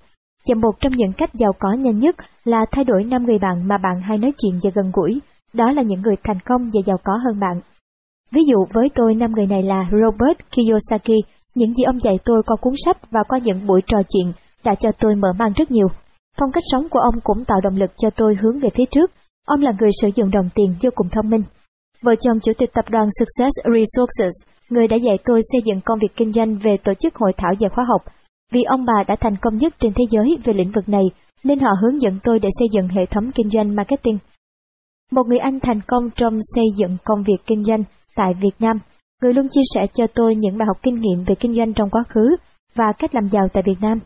Chậm 0.47 0.61
một 0.61 0.71
trong 0.79 0.93
những 0.95 1.13
cách 1.17 1.29
giàu 1.33 1.51
có 1.59 1.73
nhanh 1.73 1.99
nhất 1.99 2.15
là 2.43 2.65
thay 2.71 2.83
đổi 2.83 3.03
năm 3.03 3.25
người 3.25 3.39
bạn 3.39 3.67
mà 3.67 3.77
bạn 3.77 4.01
hay 4.01 4.17
nói 4.17 4.33
chuyện 4.37 4.59
và 4.63 4.71
gần 4.75 4.91
gũi, 4.93 5.19
đó 5.53 5.71
là 5.71 5.81
những 5.81 6.01
người 6.01 6.15
thành 6.23 6.39
công 6.45 6.61
và 6.73 6.81
giàu 6.85 6.97
có 7.03 7.13
hơn 7.25 7.39
bạn. 7.39 7.61
Ví 8.31 8.41
dụ 8.47 8.57
với 8.73 8.89
tôi 8.95 9.15
năm 9.15 9.31
người 9.31 9.45
này 9.45 9.63
là 9.63 9.89
Robert 9.91 10.37
Kiyosaki, 10.51 11.19
những 11.55 11.73
gì 11.73 11.83
ông 11.83 11.99
dạy 11.99 12.15
tôi 12.25 12.43
qua 12.45 12.55
cuốn 12.61 12.73
sách 12.85 12.97
và 13.11 13.19
qua 13.27 13.39
những 13.43 13.67
buổi 13.67 13.81
trò 13.87 13.97
chuyện 14.09 14.31
đã 14.63 14.75
cho 14.79 14.89
tôi 14.99 15.15
mở 15.15 15.33
mang 15.39 15.53
rất 15.55 15.71
nhiều. 15.71 15.87
Phong 16.39 16.51
cách 16.51 16.63
sống 16.71 16.89
của 16.89 16.99
ông 16.99 17.15
cũng 17.23 17.45
tạo 17.45 17.61
động 17.63 17.75
lực 17.75 17.91
cho 17.97 18.09
tôi 18.15 18.35
hướng 18.41 18.59
về 18.59 18.69
phía 18.75 18.85
trước. 18.91 19.11
Ông 19.47 19.61
là 19.61 19.71
người 19.79 19.89
sử 20.01 20.07
dụng 20.15 20.31
đồng 20.31 20.49
tiền 20.55 20.75
vô 20.81 20.89
cùng 20.95 21.07
thông 21.11 21.29
minh. 21.29 21.43
Vợ 22.01 22.15
chồng 22.21 22.39
chủ 22.39 22.51
tịch 22.57 22.69
tập 22.73 22.85
đoàn 22.89 23.07
Success 23.19 23.51
Resources, 23.63 24.33
người 24.69 24.87
đã 24.87 24.95
dạy 24.95 25.17
tôi 25.25 25.39
xây 25.51 25.61
dựng 25.65 25.81
công 25.85 25.99
việc 25.99 26.15
kinh 26.15 26.33
doanh 26.33 26.57
về 26.63 26.77
tổ 26.77 26.93
chức 26.93 27.15
hội 27.15 27.33
thảo 27.37 27.51
và 27.59 27.69
khóa 27.69 27.85
học. 27.87 28.01
Vì 28.51 28.63
ông 28.63 28.85
bà 28.85 29.03
đã 29.07 29.15
thành 29.21 29.35
công 29.41 29.55
nhất 29.55 29.73
trên 29.79 29.93
thế 29.93 30.03
giới 30.09 30.37
về 30.45 30.53
lĩnh 30.53 30.71
vực 30.71 30.89
này, 30.89 31.03
nên 31.43 31.59
họ 31.59 31.71
hướng 31.81 32.01
dẫn 32.01 32.19
tôi 32.23 32.39
để 32.39 32.49
xây 32.59 32.67
dựng 32.71 32.87
hệ 32.87 33.05
thống 33.05 33.31
kinh 33.35 33.49
doanh 33.49 33.75
marketing. 33.75 34.17
Một 35.11 35.27
người 35.27 35.37
anh 35.37 35.59
thành 35.59 35.79
công 35.87 36.09
trong 36.15 36.37
xây 36.55 36.65
dựng 36.77 36.97
công 37.03 37.23
việc 37.23 37.37
kinh 37.45 37.63
doanh 37.63 37.83
tại 38.15 38.33
Việt 38.41 38.55
Nam, 38.59 38.77
người 39.21 39.33
luôn 39.33 39.47
chia 39.49 39.61
sẻ 39.73 39.81
cho 39.93 40.07
tôi 40.15 40.35
những 40.35 40.57
bài 40.57 40.65
học 40.67 40.77
kinh 40.83 40.95
nghiệm 40.95 41.23
về 41.27 41.35
kinh 41.39 41.53
doanh 41.53 41.73
trong 41.73 41.89
quá 41.89 42.03
khứ 42.09 42.35
và 42.75 42.85
cách 42.99 43.15
làm 43.15 43.29
giàu 43.29 43.47
tại 43.53 43.63
Việt 43.65 43.81
Nam. 43.81 43.99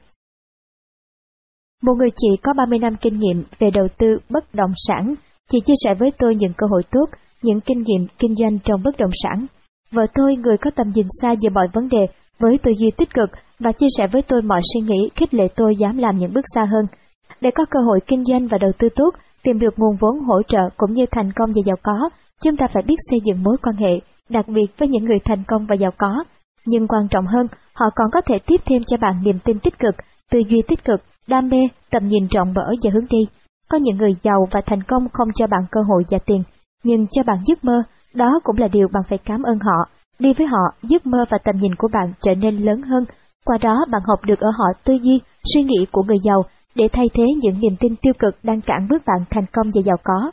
Một 1.83 1.93
người 1.97 2.09
chị 2.15 2.27
có 2.43 2.53
30 2.57 2.79
năm 2.79 2.93
kinh 3.01 3.19
nghiệm 3.19 3.43
về 3.59 3.71
đầu 3.71 3.87
tư 3.97 4.19
bất 4.29 4.55
động 4.55 4.71
sản, 4.87 5.15
chị 5.51 5.59
chia 5.59 5.73
sẻ 5.83 5.93
với 5.99 6.11
tôi 6.17 6.35
những 6.35 6.53
cơ 6.57 6.67
hội 6.69 6.83
tốt, 6.91 7.05
những 7.41 7.61
kinh 7.61 7.81
nghiệm 7.81 8.07
kinh 8.19 8.35
doanh 8.35 8.59
trong 8.63 8.83
bất 8.83 8.97
động 8.97 9.11
sản. 9.23 9.45
Vợ 9.91 10.03
tôi, 10.13 10.35
người 10.35 10.57
có 10.57 10.71
tầm 10.75 10.87
nhìn 10.95 11.07
xa 11.21 11.29
về 11.29 11.49
mọi 11.49 11.67
vấn 11.73 11.89
đề, 11.89 12.05
với 12.39 12.57
tư 12.63 12.71
duy 12.79 12.91
tích 12.97 13.13
cực 13.13 13.29
và 13.59 13.71
chia 13.71 13.87
sẻ 13.97 14.07
với 14.11 14.21
tôi 14.21 14.41
mọi 14.41 14.61
suy 14.73 14.81
nghĩ 14.81 15.09
khích 15.15 15.33
lệ 15.33 15.43
tôi 15.55 15.75
dám 15.75 15.97
làm 15.97 16.17
những 16.17 16.33
bước 16.33 16.45
xa 16.55 16.65
hơn. 16.71 16.85
Để 17.41 17.49
có 17.55 17.65
cơ 17.69 17.79
hội 17.85 17.99
kinh 18.07 18.23
doanh 18.23 18.47
và 18.47 18.57
đầu 18.57 18.71
tư 18.79 18.87
tốt, 18.95 19.09
tìm 19.45 19.59
được 19.59 19.73
nguồn 19.77 19.95
vốn 19.99 20.19
hỗ 20.19 20.41
trợ 20.47 20.69
cũng 20.77 20.93
như 20.93 21.05
thành 21.11 21.31
công 21.35 21.49
và 21.55 21.61
giàu 21.65 21.75
có, 21.83 22.09
chúng 22.43 22.57
ta 22.57 22.67
phải 22.73 22.83
biết 22.87 22.95
xây 23.09 23.19
dựng 23.23 23.43
mối 23.43 23.57
quan 23.63 23.75
hệ, 23.75 23.99
đặc 24.29 24.47
biệt 24.47 24.67
với 24.77 24.87
những 24.87 25.05
người 25.05 25.19
thành 25.25 25.43
công 25.47 25.65
và 25.65 25.75
giàu 25.75 25.91
có. 25.97 26.23
Nhưng 26.65 26.87
quan 26.87 27.07
trọng 27.07 27.25
hơn, 27.25 27.47
họ 27.73 27.85
còn 27.95 28.07
có 28.11 28.21
thể 28.21 28.39
tiếp 28.45 28.61
thêm 28.65 28.83
cho 28.87 28.97
bạn 29.01 29.13
niềm 29.23 29.39
tin 29.45 29.59
tích 29.59 29.79
cực, 29.79 29.95
tư 30.31 30.39
duy 30.49 30.61
tích 30.67 30.83
cực, 30.85 31.01
đam 31.27 31.49
mê, 31.49 31.57
tầm 31.91 32.07
nhìn 32.07 32.27
rộng 32.27 32.53
mở 32.53 32.73
và 32.83 32.91
hướng 32.93 33.05
đi. 33.09 33.27
Có 33.69 33.77
những 33.77 33.97
người 33.97 34.15
giàu 34.23 34.47
và 34.51 34.61
thành 34.65 34.83
công 34.83 35.09
không 35.13 35.27
cho 35.35 35.47
bạn 35.47 35.61
cơ 35.71 35.81
hội 35.89 36.03
và 36.11 36.17
tiền, 36.25 36.43
nhưng 36.83 37.07
cho 37.07 37.23
bạn 37.23 37.37
giấc 37.45 37.63
mơ, 37.63 37.83
đó 38.13 38.39
cũng 38.43 38.57
là 38.57 38.67
điều 38.67 38.87
bạn 38.93 39.03
phải 39.09 39.19
cảm 39.25 39.43
ơn 39.43 39.59
họ. 39.59 39.89
Đi 40.19 40.33
với 40.33 40.47
họ, 40.47 40.73
giấc 40.81 41.05
mơ 41.05 41.25
và 41.29 41.37
tầm 41.43 41.55
nhìn 41.57 41.75
của 41.75 41.87
bạn 41.93 42.13
trở 42.21 42.35
nên 42.35 42.55
lớn 42.57 42.81
hơn. 42.81 43.05
Qua 43.45 43.57
đó 43.61 43.85
bạn 43.91 44.01
học 44.07 44.19
được 44.25 44.39
ở 44.39 44.49
họ 44.57 44.65
tư 44.83 44.93
duy, 45.01 45.21
suy 45.53 45.63
nghĩ 45.63 45.85
của 45.91 46.03
người 46.03 46.17
giàu 46.23 46.43
để 46.75 46.87
thay 46.93 47.05
thế 47.13 47.23
những 47.41 47.59
niềm 47.59 47.75
tin 47.79 47.95
tiêu 47.95 48.13
cực 48.19 48.35
đang 48.43 48.61
cản 48.61 48.87
bước 48.89 49.01
bạn 49.05 49.25
thành 49.29 49.45
công 49.53 49.67
và 49.75 49.81
giàu 49.85 49.97
có. 50.03 50.31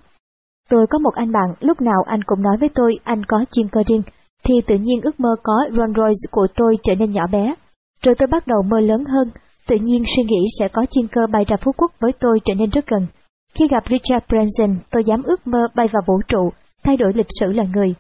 Tôi 0.71 0.87
có 0.91 0.99
một 0.99 1.15
anh 1.15 1.33
bạn, 1.33 1.55
lúc 1.61 1.81
nào 1.81 2.03
anh 2.07 2.21
cũng 2.27 2.43
nói 2.43 2.57
với 2.61 2.69
tôi 2.75 2.99
anh 3.05 3.25
có 3.29 3.45
chuyên 3.53 3.69
cơ 3.69 3.81
riêng, 3.87 4.03
thì 4.45 4.55
tự 4.67 4.75
nhiên 4.75 5.01
ước 5.03 5.21
mơ 5.21 5.29
có 5.43 5.55
Rolls 5.71 5.97
Royce 5.97 6.27
của 6.31 6.47
tôi 6.55 6.77
trở 6.83 6.95
nên 6.95 7.11
nhỏ 7.11 7.27
bé. 7.33 7.55
Rồi 8.03 8.15
tôi 8.19 8.27
bắt 8.27 8.47
đầu 8.47 8.63
mơ 8.63 8.81
lớn 8.81 9.05
hơn, 9.05 9.29
tự 9.69 9.77
nhiên 9.81 10.03
suy 10.17 10.23
nghĩ 10.23 10.47
sẽ 10.59 10.69
có 10.69 10.87
chuyên 10.91 11.07
cơ 11.09 11.21
bay 11.33 11.45
ra 11.49 11.57
Phú 11.57 11.73
Quốc 11.77 11.93
với 12.01 12.13
tôi 12.21 12.41
trở 12.45 12.55
nên 12.55 12.71
rất 12.71 12.87
gần. 12.87 13.07
Khi 13.55 13.69
gặp 13.71 13.85
Richard 13.91 14.27
Branson, 14.29 14.79
tôi 14.91 15.05
dám 15.05 15.23
ước 15.23 15.47
mơ 15.47 15.69
bay 15.75 15.87
vào 15.93 16.03
vũ 16.07 16.21
trụ, 16.29 16.51
thay 16.85 16.97
đổi 16.97 17.13
lịch 17.15 17.27
sử 17.41 17.53
là 17.53 17.65
người. 17.75 17.95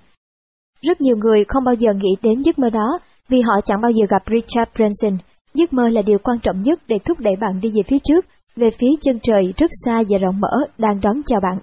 Rất 0.82 1.00
nhiều 1.00 1.16
người 1.16 1.44
không 1.48 1.64
bao 1.64 1.74
giờ 1.74 1.92
nghĩ 1.92 2.16
đến 2.22 2.42
giấc 2.42 2.58
mơ 2.58 2.70
đó 2.70 2.98
vì 3.28 3.40
họ 3.40 3.54
chẳng 3.64 3.80
bao 3.80 3.90
giờ 3.90 4.06
gặp 4.08 4.22
Richard 4.26 4.70
Branson. 4.76 5.18
Giấc 5.54 5.72
mơ 5.72 5.88
là 5.88 6.02
điều 6.06 6.18
quan 6.22 6.38
trọng 6.42 6.60
nhất 6.60 6.80
để 6.88 6.96
thúc 7.04 7.20
đẩy 7.20 7.34
bạn 7.40 7.60
đi 7.60 7.68
về 7.74 7.82
phía 7.88 7.98
trước, 8.04 8.26
về 8.56 8.70
phía 8.70 8.90
chân 9.00 9.18
trời 9.22 9.54
rất 9.56 9.70
xa 9.84 10.02
và 10.08 10.18
rộng 10.18 10.40
mở 10.40 10.66
đang 10.78 11.00
đón 11.00 11.22
chào 11.26 11.40
bạn. 11.42 11.58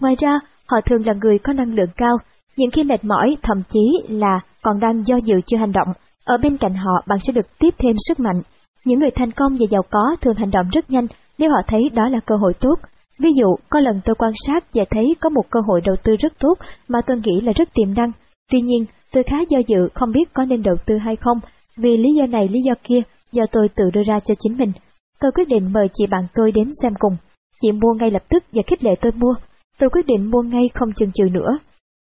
Ngoài 0.00 0.16
ra, 0.20 0.38
họ 0.66 0.80
thường 0.86 1.06
là 1.06 1.12
người 1.22 1.38
có 1.38 1.52
năng 1.52 1.74
lượng 1.74 1.90
cao, 1.96 2.16
những 2.56 2.70
khi 2.70 2.84
mệt 2.84 3.04
mỏi 3.04 3.36
thậm 3.42 3.62
chí 3.68 3.80
là 4.08 4.40
còn 4.62 4.80
đang 4.80 5.06
do 5.06 5.16
dự 5.24 5.34
chưa 5.46 5.56
hành 5.56 5.72
động, 5.72 5.88
ở 6.24 6.36
bên 6.38 6.56
cạnh 6.56 6.74
họ 6.74 7.02
bạn 7.06 7.18
sẽ 7.26 7.32
được 7.32 7.58
tiếp 7.58 7.74
thêm 7.78 7.96
sức 8.08 8.20
mạnh. 8.20 8.42
Những 8.84 8.98
người 8.98 9.10
thành 9.10 9.32
công 9.32 9.52
và 9.52 9.66
giàu 9.70 9.82
có 9.90 10.16
thường 10.20 10.36
hành 10.36 10.50
động 10.50 10.66
rất 10.72 10.90
nhanh 10.90 11.06
nếu 11.38 11.50
họ 11.50 11.62
thấy 11.66 11.80
đó 11.92 12.08
là 12.08 12.20
cơ 12.26 12.34
hội 12.40 12.52
tốt. 12.60 12.74
Ví 13.18 13.30
dụ, 13.38 13.46
có 13.70 13.80
lần 13.80 14.00
tôi 14.04 14.14
quan 14.18 14.32
sát 14.46 14.64
và 14.74 14.84
thấy 14.90 15.16
có 15.20 15.30
một 15.30 15.42
cơ 15.50 15.60
hội 15.66 15.80
đầu 15.84 15.96
tư 16.04 16.16
rất 16.16 16.32
tốt 16.38 16.54
mà 16.88 16.98
tôi 17.06 17.16
nghĩ 17.16 17.40
là 17.42 17.52
rất 17.56 17.68
tiềm 17.74 17.94
năng. 17.94 18.12
Tuy 18.52 18.60
nhiên, 18.60 18.84
tôi 19.12 19.24
khá 19.24 19.36
do 19.48 19.58
dự 19.66 19.88
không 19.94 20.12
biết 20.12 20.32
có 20.32 20.44
nên 20.44 20.62
đầu 20.62 20.76
tư 20.86 20.98
hay 20.98 21.16
không, 21.16 21.38
vì 21.76 21.96
lý 21.96 22.08
do 22.18 22.26
này 22.26 22.48
lý 22.48 22.60
do 22.60 22.72
kia 22.82 23.00
do 23.34 23.44
tôi 23.52 23.68
tự 23.76 23.84
đưa 23.92 24.02
ra 24.02 24.20
cho 24.24 24.34
chính 24.38 24.56
mình. 24.56 24.72
Tôi 25.20 25.32
quyết 25.32 25.48
định 25.48 25.72
mời 25.72 25.88
chị 25.94 26.06
bạn 26.06 26.26
tôi 26.34 26.52
đến 26.52 26.70
xem 26.82 26.92
cùng. 26.98 27.16
Chị 27.60 27.72
mua 27.72 27.94
ngay 27.94 28.10
lập 28.10 28.22
tức 28.28 28.44
và 28.52 28.62
khích 28.66 28.84
lệ 28.84 28.90
tôi 29.00 29.12
mua. 29.12 29.34
Tôi 29.78 29.90
quyết 29.90 30.06
định 30.06 30.30
mua 30.30 30.42
ngay 30.42 30.70
không 30.74 30.92
chần 30.92 31.12
chừ 31.12 31.24
nữa. 31.32 31.58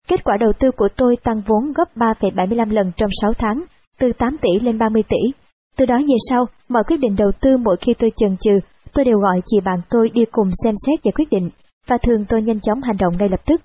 Kết 0.08 0.24
quả 0.24 0.38
đầu 0.40 0.52
tư 0.60 0.72
của 0.72 0.88
tôi 0.98 1.16
tăng 1.24 1.42
vốn 1.48 1.74
gấp 1.74 1.96
3,75 1.96 2.70
lần 2.70 2.92
trong 2.96 3.10
6 3.22 3.34
tháng, 3.38 3.64
từ 4.00 4.08
8 4.18 4.38
tỷ 4.42 4.50
lên 4.66 4.78
30 4.78 5.04
tỷ. 5.10 5.18
Từ 5.78 5.86
đó 5.86 5.96
về 5.98 6.16
sau, 6.30 6.46
mọi 6.70 6.84
quyết 6.88 6.98
định 7.00 7.16
đầu 7.16 7.32
tư 7.42 7.58
mỗi 7.58 7.76
khi 7.82 7.94
tôi 7.94 8.12
chần 8.16 8.38
chừ, 8.38 8.52
tôi 8.94 9.06
đều 9.06 9.18
gọi 9.18 9.42
chị 9.46 9.58
bạn 9.66 9.80
tôi 9.90 10.10
đi 10.14 10.26
cùng 10.32 10.50
xem 10.64 10.74
xét 10.88 11.00
và 11.04 11.12
quyết 11.16 11.30
định, 11.32 11.50
và 11.88 11.98
thường 12.04 12.26
tôi 12.30 12.42
nhanh 12.42 12.60
chóng 12.60 12.82
hành 12.82 12.98
động 12.98 13.18
ngay 13.18 13.30
lập 13.32 13.40
tức. 13.46 13.62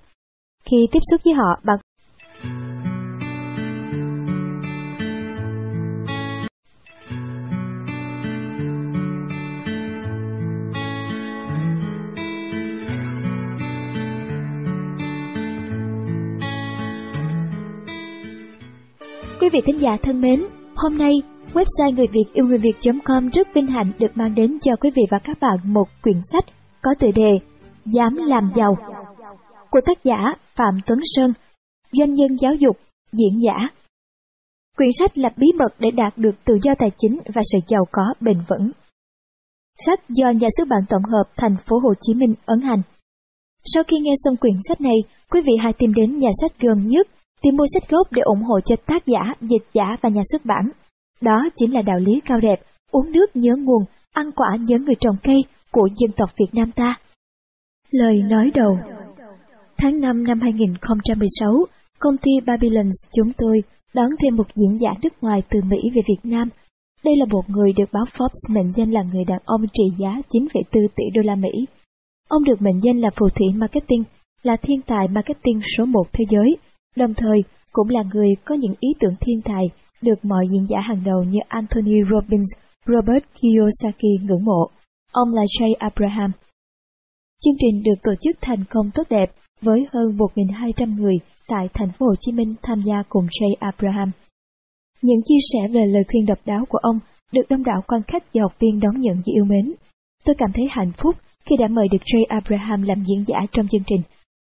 Khi 0.65 0.77
tiếp 0.91 0.99
xúc 1.11 1.21
với 1.25 1.33
họ, 1.33 1.59
bạn 1.63 1.77
Quý 19.39 19.49
vị 19.53 19.59
thính 19.65 19.81
giả 19.81 19.97
thân 20.03 20.21
mến, 20.21 20.45
hôm 20.75 20.97
nay 20.97 21.13
website 21.53 21.95
người 21.95 22.07
Việt 22.07 22.25
yêu 22.33 22.45
người 22.45 22.57
Việt.com 22.57 23.29
rất 23.29 23.47
vinh 23.55 23.67
hạnh 23.67 23.91
được 23.99 24.11
mang 24.15 24.35
đến 24.35 24.57
cho 24.61 24.75
quý 24.75 24.89
vị 24.95 25.03
và 25.11 25.17
các 25.23 25.37
bạn 25.41 25.57
một 25.63 25.87
quyển 26.03 26.17
sách 26.31 26.45
có 26.81 26.91
tựa 26.99 27.11
đề 27.15 27.31
Dám 27.85 28.15
làm 28.15 28.51
giàu 28.55 28.77
của 29.71 29.79
tác 29.85 30.03
giả 30.03 30.33
Phạm 30.55 30.79
Tuấn 30.85 30.99
Sơn, 31.03 31.33
doanh 31.91 32.13
nhân 32.13 32.37
giáo 32.41 32.55
dục, 32.55 32.77
diễn 33.11 33.39
giả. 33.45 33.69
Quyển 34.77 34.89
sách 34.99 35.17
là 35.17 35.29
bí 35.37 35.47
mật 35.59 35.75
để 35.79 35.91
đạt 35.91 36.17
được 36.17 36.35
tự 36.45 36.57
do 36.63 36.73
tài 36.79 36.89
chính 36.97 37.19
và 37.35 37.41
sự 37.51 37.59
giàu 37.67 37.85
có 37.91 38.13
bền 38.21 38.37
vững. 38.47 38.71
Sách 39.85 39.99
do 40.09 40.29
nhà 40.29 40.47
xuất 40.57 40.67
bản 40.67 40.81
tổng 40.89 41.03
hợp 41.03 41.23
thành 41.35 41.55
phố 41.65 41.79
Hồ 41.83 41.93
Chí 42.01 42.13
Minh 42.13 42.33
ấn 42.45 42.61
hành. 42.61 42.81
Sau 43.73 43.83
khi 43.83 43.97
nghe 43.99 44.13
xong 44.23 44.37
quyển 44.37 44.55
sách 44.67 44.81
này, 44.81 44.97
quý 45.31 45.41
vị 45.45 45.53
hãy 45.59 45.73
tìm 45.77 45.93
đến 45.93 46.17
nhà 46.17 46.29
sách 46.41 46.51
gần 46.59 46.87
nhất 46.87 47.07
tìm 47.41 47.55
mua 47.57 47.65
sách 47.73 47.89
gốc 47.89 48.07
để 48.11 48.21
ủng 48.21 48.43
hộ 48.43 48.59
cho 48.59 48.75
tác 48.85 49.05
giả, 49.05 49.33
dịch 49.41 49.67
giả 49.73 49.97
và 50.01 50.09
nhà 50.09 50.21
xuất 50.31 50.45
bản. 50.45 50.71
Đó 51.21 51.49
chính 51.55 51.73
là 51.73 51.81
đạo 51.81 51.99
lý 51.99 52.21
cao 52.25 52.39
đẹp, 52.39 52.61
uống 52.91 53.11
nước 53.11 53.25
nhớ 53.33 53.55
nguồn, 53.57 53.83
ăn 54.13 54.31
quả 54.31 54.57
nhớ 54.67 54.77
người 54.85 54.95
trồng 54.99 55.15
cây 55.23 55.43
của 55.71 55.87
dân 55.95 56.11
tộc 56.17 56.29
Việt 56.39 56.53
Nam 56.53 56.71
ta. 56.71 56.95
Lời 57.91 58.21
nói 58.29 58.51
đầu 58.55 58.77
Tháng 59.77 59.99
5 59.99 60.23
năm 60.23 60.39
2016, 60.41 61.65
công 61.99 62.17
ty 62.17 62.31
Babylon 62.45 62.89
chúng 63.13 63.31
tôi 63.37 63.63
đón 63.93 64.09
thêm 64.21 64.35
một 64.35 64.47
diễn 64.55 64.79
giả 64.79 64.89
nước 65.03 65.13
ngoài 65.21 65.41
từ 65.49 65.59
Mỹ 65.69 65.77
về 65.95 66.01
Việt 66.07 66.19
Nam. 66.23 66.49
Đây 67.03 67.15
là 67.17 67.25
một 67.25 67.41
người 67.47 67.73
được 67.77 67.89
báo 67.91 68.05
Forbes 68.05 68.55
mệnh 68.55 68.71
danh 68.75 68.91
là 68.91 69.01
người 69.13 69.23
đàn 69.27 69.39
ông 69.45 69.61
trị 69.73 69.83
giá 69.97 70.09
9,4 70.29 70.87
tỷ 70.95 71.03
đô 71.13 71.21
la 71.21 71.35
Mỹ. 71.35 71.65
Ông 72.29 72.43
được 72.43 72.61
mệnh 72.61 72.79
danh 72.83 72.99
là 72.99 73.09
phù 73.09 73.29
thủy 73.29 73.47
marketing, 73.55 74.03
là 74.43 74.57
thiên 74.61 74.81
tài 74.81 75.07
marketing 75.07 75.59
số 75.77 75.85
1 75.85 76.03
thế 76.13 76.25
giới, 76.29 76.57
đồng 76.95 77.13
thời 77.13 77.43
cũng 77.71 77.89
là 77.89 78.03
người 78.13 78.29
có 78.45 78.55
những 78.55 78.73
ý 78.79 78.89
tưởng 78.99 79.13
thiên 79.19 79.41
tài 79.41 79.63
được 80.01 80.25
mọi 80.25 80.45
diễn 80.51 80.67
giả 80.69 80.79
hàng 80.79 81.03
đầu 81.05 81.23
như 81.23 81.39
Anthony 81.47 81.95
Robbins, 82.11 82.47
Robert 82.85 83.23
Kiyosaki 83.33 84.23
ngưỡng 84.23 84.45
mộ. 84.45 84.69
Ông 85.11 85.33
là 85.33 85.41
Jay 85.59 85.73
Abraham. 85.79 86.31
Chương 87.43 87.55
trình 87.59 87.83
được 87.83 88.01
tổ 88.03 88.11
chức 88.21 88.37
thành 88.41 88.63
công 88.69 88.91
tốt 88.95 89.03
đẹp 89.09 89.31
với 89.61 89.87
hơn 89.93 90.17
1.200 90.17 90.95
người 90.95 91.15
tại 91.47 91.67
thành 91.73 91.91
phố 91.91 92.05
Hồ 92.05 92.15
Chí 92.19 92.31
Minh 92.31 92.55
tham 92.61 92.79
gia 92.81 93.03
cùng 93.09 93.25
Jay 93.25 93.55
Abraham. 93.59 94.11
Những 95.01 95.21
chia 95.25 95.39
sẻ 95.53 95.67
về 95.73 95.81
lời 95.85 96.03
khuyên 96.11 96.25
độc 96.25 96.37
đáo 96.45 96.65
của 96.69 96.77
ông 96.81 96.99
được 97.31 97.41
đông 97.49 97.63
đảo 97.63 97.81
quan 97.87 98.01
khách 98.07 98.33
và 98.33 98.41
học 98.41 98.59
viên 98.59 98.79
đón 98.79 99.01
nhận 99.01 99.15
và 99.15 99.31
yêu 99.35 99.45
mến. 99.45 99.73
Tôi 100.25 100.35
cảm 100.37 100.51
thấy 100.53 100.65
hạnh 100.69 100.91
phúc 100.97 101.15
khi 101.45 101.55
đã 101.59 101.67
mời 101.67 101.87
được 101.91 102.01
Jay 102.05 102.25
Abraham 102.27 102.81
làm 102.81 103.03
diễn 103.05 103.23
giả 103.27 103.37
trong 103.51 103.67
chương 103.67 103.83
trình 103.87 104.01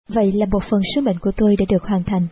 Vậy 0.08 0.32
là 0.32 0.46
một 0.52 0.62
phần 0.70 0.80
sứ 0.94 1.00
mệnh 1.00 1.18
của 1.18 1.32
tôi 1.36 1.56
đã 1.58 1.64
được 1.68 1.82
hoàn 1.82 2.02
thành. 2.06 2.26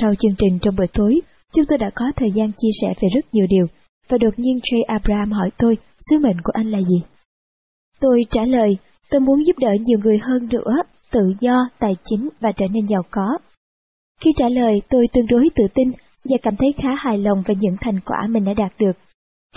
Sau 0.00 0.14
chương 0.14 0.34
trình 0.38 0.58
trong 0.62 0.76
buổi 0.76 0.86
tối, 0.92 1.20
Chúng 1.52 1.64
tôi 1.68 1.78
đã 1.78 1.90
có 1.94 2.04
thời 2.16 2.30
gian 2.30 2.52
chia 2.56 2.70
sẻ 2.80 2.88
về 3.00 3.08
rất 3.14 3.24
nhiều 3.32 3.46
điều, 3.48 3.66
và 4.08 4.18
đột 4.18 4.34
nhiên 4.36 4.58
Jay 4.58 4.82
Abraham 4.86 5.32
hỏi 5.32 5.50
tôi 5.58 5.76
sứ 6.10 6.18
mệnh 6.18 6.36
của 6.44 6.52
anh 6.54 6.70
là 6.70 6.78
gì. 6.80 7.02
Tôi 8.00 8.24
trả 8.30 8.44
lời, 8.44 8.76
tôi 9.10 9.20
muốn 9.20 9.46
giúp 9.46 9.58
đỡ 9.58 9.70
nhiều 9.80 9.98
người 10.04 10.18
hơn 10.18 10.48
nữa, 10.48 10.76
tự 11.12 11.20
do, 11.40 11.68
tài 11.78 11.92
chính 12.04 12.28
và 12.40 12.52
trở 12.56 12.66
nên 12.72 12.86
giàu 12.86 13.02
có. 13.10 13.38
Khi 14.20 14.30
trả 14.36 14.48
lời, 14.48 14.82
tôi 14.88 15.06
tương 15.12 15.26
đối 15.26 15.48
tự 15.54 15.64
tin 15.74 15.92
và 16.24 16.36
cảm 16.42 16.56
thấy 16.56 16.72
khá 16.82 16.88
hài 16.98 17.18
lòng 17.18 17.42
về 17.46 17.54
những 17.60 17.76
thành 17.80 18.00
quả 18.00 18.26
mình 18.28 18.44
đã 18.44 18.52
đạt 18.54 18.72
được. 18.78 18.92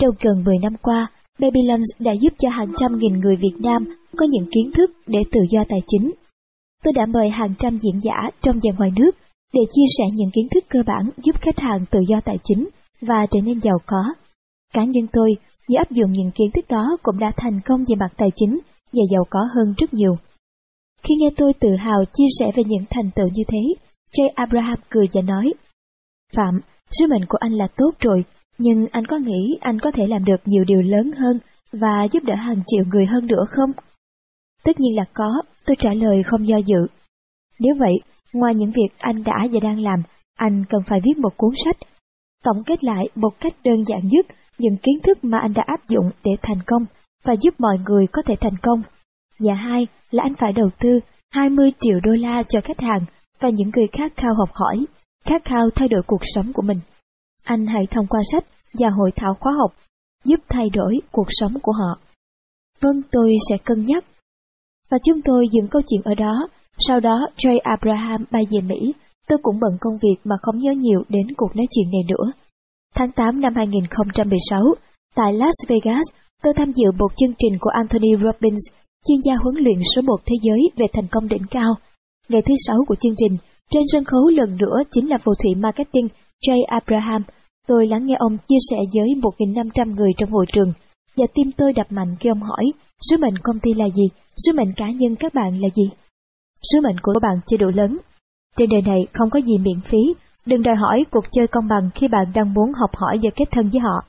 Trong 0.00 0.14
gần 0.20 0.44
10 0.44 0.58
năm 0.62 0.76
qua, 0.82 1.06
Babylons 1.38 1.88
đã 1.98 2.12
giúp 2.12 2.32
cho 2.38 2.48
hàng 2.48 2.72
trăm 2.76 2.98
nghìn 2.98 3.20
người 3.20 3.36
Việt 3.36 3.54
Nam 3.62 3.84
có 4.16 4.26
những 4.30 4.48
kiến 4.54 4.72
thức 4.76 4.90
để 5.06 5.18
tự 5.32 5.40
do 5.50 5.64
tài 5.68 5.80
chính. 5.86 6.10
Tôi 6.84 6.92
đã 6.92 7.06
mời 7.06 7.28
hàng 7.28 7.54
trăm 7.58 7.78
diễn 7.78 8.00
giả 8.02 8.30
trong 8.42 8.58
và 8.62 8.70
ngoài 8.78 8.90
nước 8.96 9.10
để 9.52 9.60
chia 9.74 9.84
sẻ 9.98 10.04
những 10.14 10.30
kiến 10.30 10.48
thức 10.54 10.64
cơ 10.68 10.82
bản 10.86 11.10
giúp 11.16 11.36
khách 11.40 11.58
hàng 11.58 11.84
tự 11.90 11.98
do 12.08 12.20
tài 12.24 12.36
chính 12.44 12.68
và 13.00 13.26
trở 13.30 13.40
nên 13.40 13.60
giàu 13.60 13.78
có. 13.86 14.02
Cá 14.74 14.84
nhân 14.84 15.06
tôi, 15.12 15.30
nhờ 15.68 15.78
áp 15.78 15.90
dụng 15.90 16.12
những 16.12 16.30
kiến 16.34 16.50
thức 16.54 16.64
đó 16.68 16.96
cũng 17.02 17.18
đã 17.18 17.30
thành 17.36 17.60
công 17.64 17.84
về 17.88 17.94
mặt 18.00 18.12
tài 18.16 18.28
chính 18.34 18.58
và 18.92 19.02
giàu 19.12 19.24
có 19.30 19.40
hơn 19.54 19.74
rất 19.76 19.94
nhiều. 19.94 20.16
Khi 21.02 21.14
nghe 21.18 21.28
tôi 21.36 21.52
tự 21.60 21.68
hào 21.78 22.04
chia 22.12 22.26
sẻ 22.38 22.46
về 22.54 22.62
những 22.66 22.84
thành 22.90 23.10
tựu 23.14 23.28
như 23.34 23.42
thế, 23.48 23.74
Jay 24.12 24.28
Abraham 24.34 24.78
cười 24.88 25.06
và 25.12 25.22
nói, 25.22 25.54
Phạm, 26.36 26.60
sứ 26.90 27.06
mệnh 27.06 27.26
của 27.28 27.38
anh 27.40 27.52
là 27.52 27.68
tốt 27.76 27.90
rồi, 27.98 28.24
nhưng 28.58 28.86
anh 28.90 29.06
có 29.06 29.16
nghĩ 29.16 29.58
anh 29.60 29.80
có 29.80 29.90
thể 29.90 30.06
làm 30.06 30.24
được 30.24 30.36
nhiều 30.44 30.64
điều 30.64 30.80
lớn 30.80 31.10
hơn 31.12 31.38
và 31.72 32.08
giúp 32.12 32.22
đỡ 32.22 32.34
hàng 32.34 32.62
triệu 32.66 32.84
người 32.84 33.06
hơn 33.06 33.26
nữa 33.26 33.44
không? 33.50 33.70
Tất 34.64 34.80
nhiên 34.80 34.96
là 34.96 35.04
có, 35.14 35.42
tôi 35.66 35.76
trả 35.78 35.94
lời 35.94 36.22
không 36.22 36.48
do 36.48 36.56
dự. 36.56 36.86
Nếu 37.58 37.74
vậy, 37.78 37.94
ngoài 38.32 38.54
những 38.54 38.70
việc 38.70 38.88
anh 38.98 39.22
đã 39.24 39.46
và 39.52 39.60
đang 39.62 39.80
làm, 39.80 40.02
anh 40.36 40.64
cần 40.68 40.80
phải 40.86 41.00
viết 41.04 41.18
một 41.18 41.36
cuốn 41.36 41.50
sách. 41.64 41.76
Tổng 42.44 42.64
kết 42.66 42.84
lại 42.84 43.08
một 43.14 43.30
cách 43.40 43.54
đơn 43.64 43.84
giản 43.84 44.00
nhất 44.08 44.26
những 44.58 44.76
kiến 44.76 44.98
thức 45.02 45.24
mà 45.24 45.38
anh 45.38 45.52
đã 45.52 45.62
áp 45.66 45.88
dụng 45.88 46.10
để 46.24 46.32
thành 46.42 46.62
công 46.66 46.86
và 47.24 47.34
giúp 47.40 47.54
mọi 47.58 47.78
người 47.84 48.06
có 48.12 48.22
thể 48.26 48.34
thành 48.40 48.56
công. 48.62 48.82
Và 49.38 49.54
hai 49.54 49.86
là 50.10 50.22
anh 50.22 50.34
phải 50.34 50.52
đầu 50.52 50.70
tư 50.80 51.00
20 51.30 51.70
triệu 51.78 52.00
đô 52.00 52.12
la 52.12 52.42
cho 52.42 52.60
khách 52.64 52.80
hàng 52.80 53.00
và 53.40 53.48
những 53.48 53.70
người 53.76 53.86
khác 53.92 54.12
khao 54.16 54.34
học 54.38 54.50
hỏi, 54.52 54.86
khát 55.24 55.44
khao 55.44 55.70
thay 55.74 55.88
đổi 55.88 56.02
cuộc 56.06 56.20
sống 56.22 56.52
của 56.52 56.62
mình. 56.62 56.80
Anh 57.44 57.66
hãy 57.66 57.86
thông 57.90 58.06
qua 58.06 58.20
sách 58.32 58.44
và 58.78 58.88
hội 58.98 59.10
thảo 59.16 59.34
khóa 59.40 59.52
học, 59.52 59.72
giúp 60.24 60.40
thay 60.48 60.66
đổi 60.72 61.00
cuộc 61.12 61.26
sống 61.30 61.60
của 61.62 61.72
họ. 61.72 62.00
Vâng, 62.80 63.02
tôi 63.10 63.36
sẽ 63.48 63.56
cân 63.64 63.84
nhắc. 63.86 64.04
Và 64.90 64.98
chúng 65.06 65.20
tôi 65.24 65.46
dừng 65.52 65.68
câu 65.70 65.82
chuyện 65.88 66.00
ở 66.04 66.14
đó, 66.14 66.48
sau 66.78 67.00
đó 67.00 67.26
Jay 67.36 67.58
Abraham 67.62 68.24
bay 68.30 68.42
về 68.50 68.60
Mỹ, 68.60 68.92
tôi 69.28 69.38
cũng 69.42 69.60
bận 69.60 69.72
công 69.80 69.98
việc 70.02 70.16
mà 70.24 70.36
không 70.42 70.58
nhớ 70.58 70.72
nhiều 70.72 71.02
đến 71.08 71.26
cuộc 71.36 71.56
nói 71.56 71.66
chuyện 71.70 71.86
này 71.92 72.02
nữa. 72.08 72.32
Tháng 72.94 73.12
8 73.12 73.40
năm 73.40 73.54
2016, 73.56 74.62
tại 75.16 75.32
Las 75.32 75.54
Vegas, 75.68 76.06
tôi 76.42 76.54
tham 76.56 76.72
dự 76.72 76.92
một 76.98 77.08
chương 77.16 77.34
trình 77.38 77.58
của 77.60 77.70
Anthony 77.70 78.08
Robbins, 78.24 78.64
chuyên 79.06 79.18
gia 79.24 79.34
huấn 79.42 79.54
luyện 79.64 79.78
số 79.96 80.02
một 80.02 80.18
thế 80.26 80.34
giới 80.42 80.60
về 80.76 80.86
thành 80.92 81.08
công 81.10 81.28
đỉnh 81.28 81.46
cao. 81.50 81.74
Ngày 82.28 82.42
thứ 82.46 82.54
sáu 82.66 82.76
của 82.88 82.94
chương 82.94 83.14
trình, 83.16 83.36
trên 83.70 83.82
sân 83.92 84.04
khấu 84.04 84.28
lần 84.28 84.56
nữa 84.56 84.76
chính 84.90 85.10
là 85.10 85.18
phù 85.18 85.32
thủy 85.42 85.54
marketing 85.54 86.08
Jay 86.46 86.58
Abraham. 86.66 87.22
Tôi 87.68 87.86
lắng 87.86 88.06
nghe 88.06 88.14
ông 88.18 88.36
chia 88.48 88.58
sẻ 88.70 88.76
với 88.94 89.08
1.500 89.48 89.94
người 89.94 90.12
trong 90.16 90.30
hội 90.30 90.46
trường, 90.52 90.72
và 91.16 91.26
tim 91.34 91.50
tôi 91.56 91.72
đập 91.72 91.86
mạnh 91.90 92.16
khi 92.20 92.28
ông 92.28 92.42
hỏi, 92.42 92.64
sứ 93.10 93.16
mệnh 93.16 93.38
công 93.42 93.58
ty 93.60 93.74
là 93.74 93.88
gì, 93.88 94.04
sứ 94.36 94.52
mệnh 94.52 94.72
cá 94.76 94.86
nhân 94.90 95.16
các 95.16 95.34
bạn 95.34 95.60
là 95.60 95.68
gì? 95.74 95.90
Sứ 96.72 96.80
mệnh 96.80 96.96
của 97.02 97.12
bạn 97.22 97.40
chưa 97.46 97.56
đủ 97.56 97.66
lớn. 97.74 97.98
Trên 98.56 98.70
đời 98.70 98.82
này 98.82 99.06
không 99.12 99.30
có 99.30 99.40
gì 99.40 99.58
miễn 99.58 99.80
phí, 99.80 99.98
đừng 100.46 100.62
đòi 100.62 100.74
hỏi 100.76 101.04
cuộc 101.10 101.24
chơi 101.32 101.46
công 101.46 101.68
bằng 101.68 101.90
khi 101.94 102.08
bạn 102.08 102.24
đang 102.34 102.54
muốn 102.54 102.72
học 102.80 102.90
hỏi 102.96 103.16
và 103.22 103.30
kết 103.36 103.44
thân 103.50 103.70
với 103.72 103.80
họ. 103.80 104.04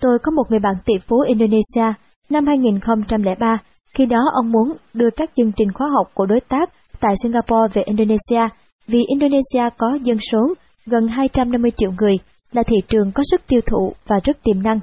Tôi 0.00 0.18
có 0.22 0.30
một 0.30 0.44
người 0.50 0.58
bạn 0.58 0.74
tỷ 0.84 0.94
phú 1.08 1.20
Indonesia, 1.20 1.92
năm 2.30 2.46
2003, 2.46 3.58
khi 3.94 4.06
đó 4.06 4.18
ông 4.34 4.52
muốn 4.52 4.76
đưa 4.94 5.10
các 5.16 5.30
chương 5.36 5.52
trình 5.52 5.72
khóa 5.72 5.88
học 5.96 6.10
của 6.14 6.26
đối 6.26 6.40
tác 6.48 6.70
tại 7.00 7.14
Singapore 7.22 7.72
về 7.74 7.82
Indonesia, 7.86 8.56
vì 8.86 8.98
Indonesia 9.08 9.76
có 9.78 9.98
dân 10.02 10.18
số 10.32 10.54
gần 10.86 11.08
250 11.08 11.70
triệu 11.76 11.90
người, 11.98 12.14
là 12.52 12.62
thị 12.62 12.76
trường 12.88 13.12
có 13.12 13.22
sức 13.30 13.40
tiêu 13.46 13.60
thụ 13.70 13.92
và 14.06 14.16
rất 14.24 14.36
tiềm 14.42 14.62
năng. 14.62 14.80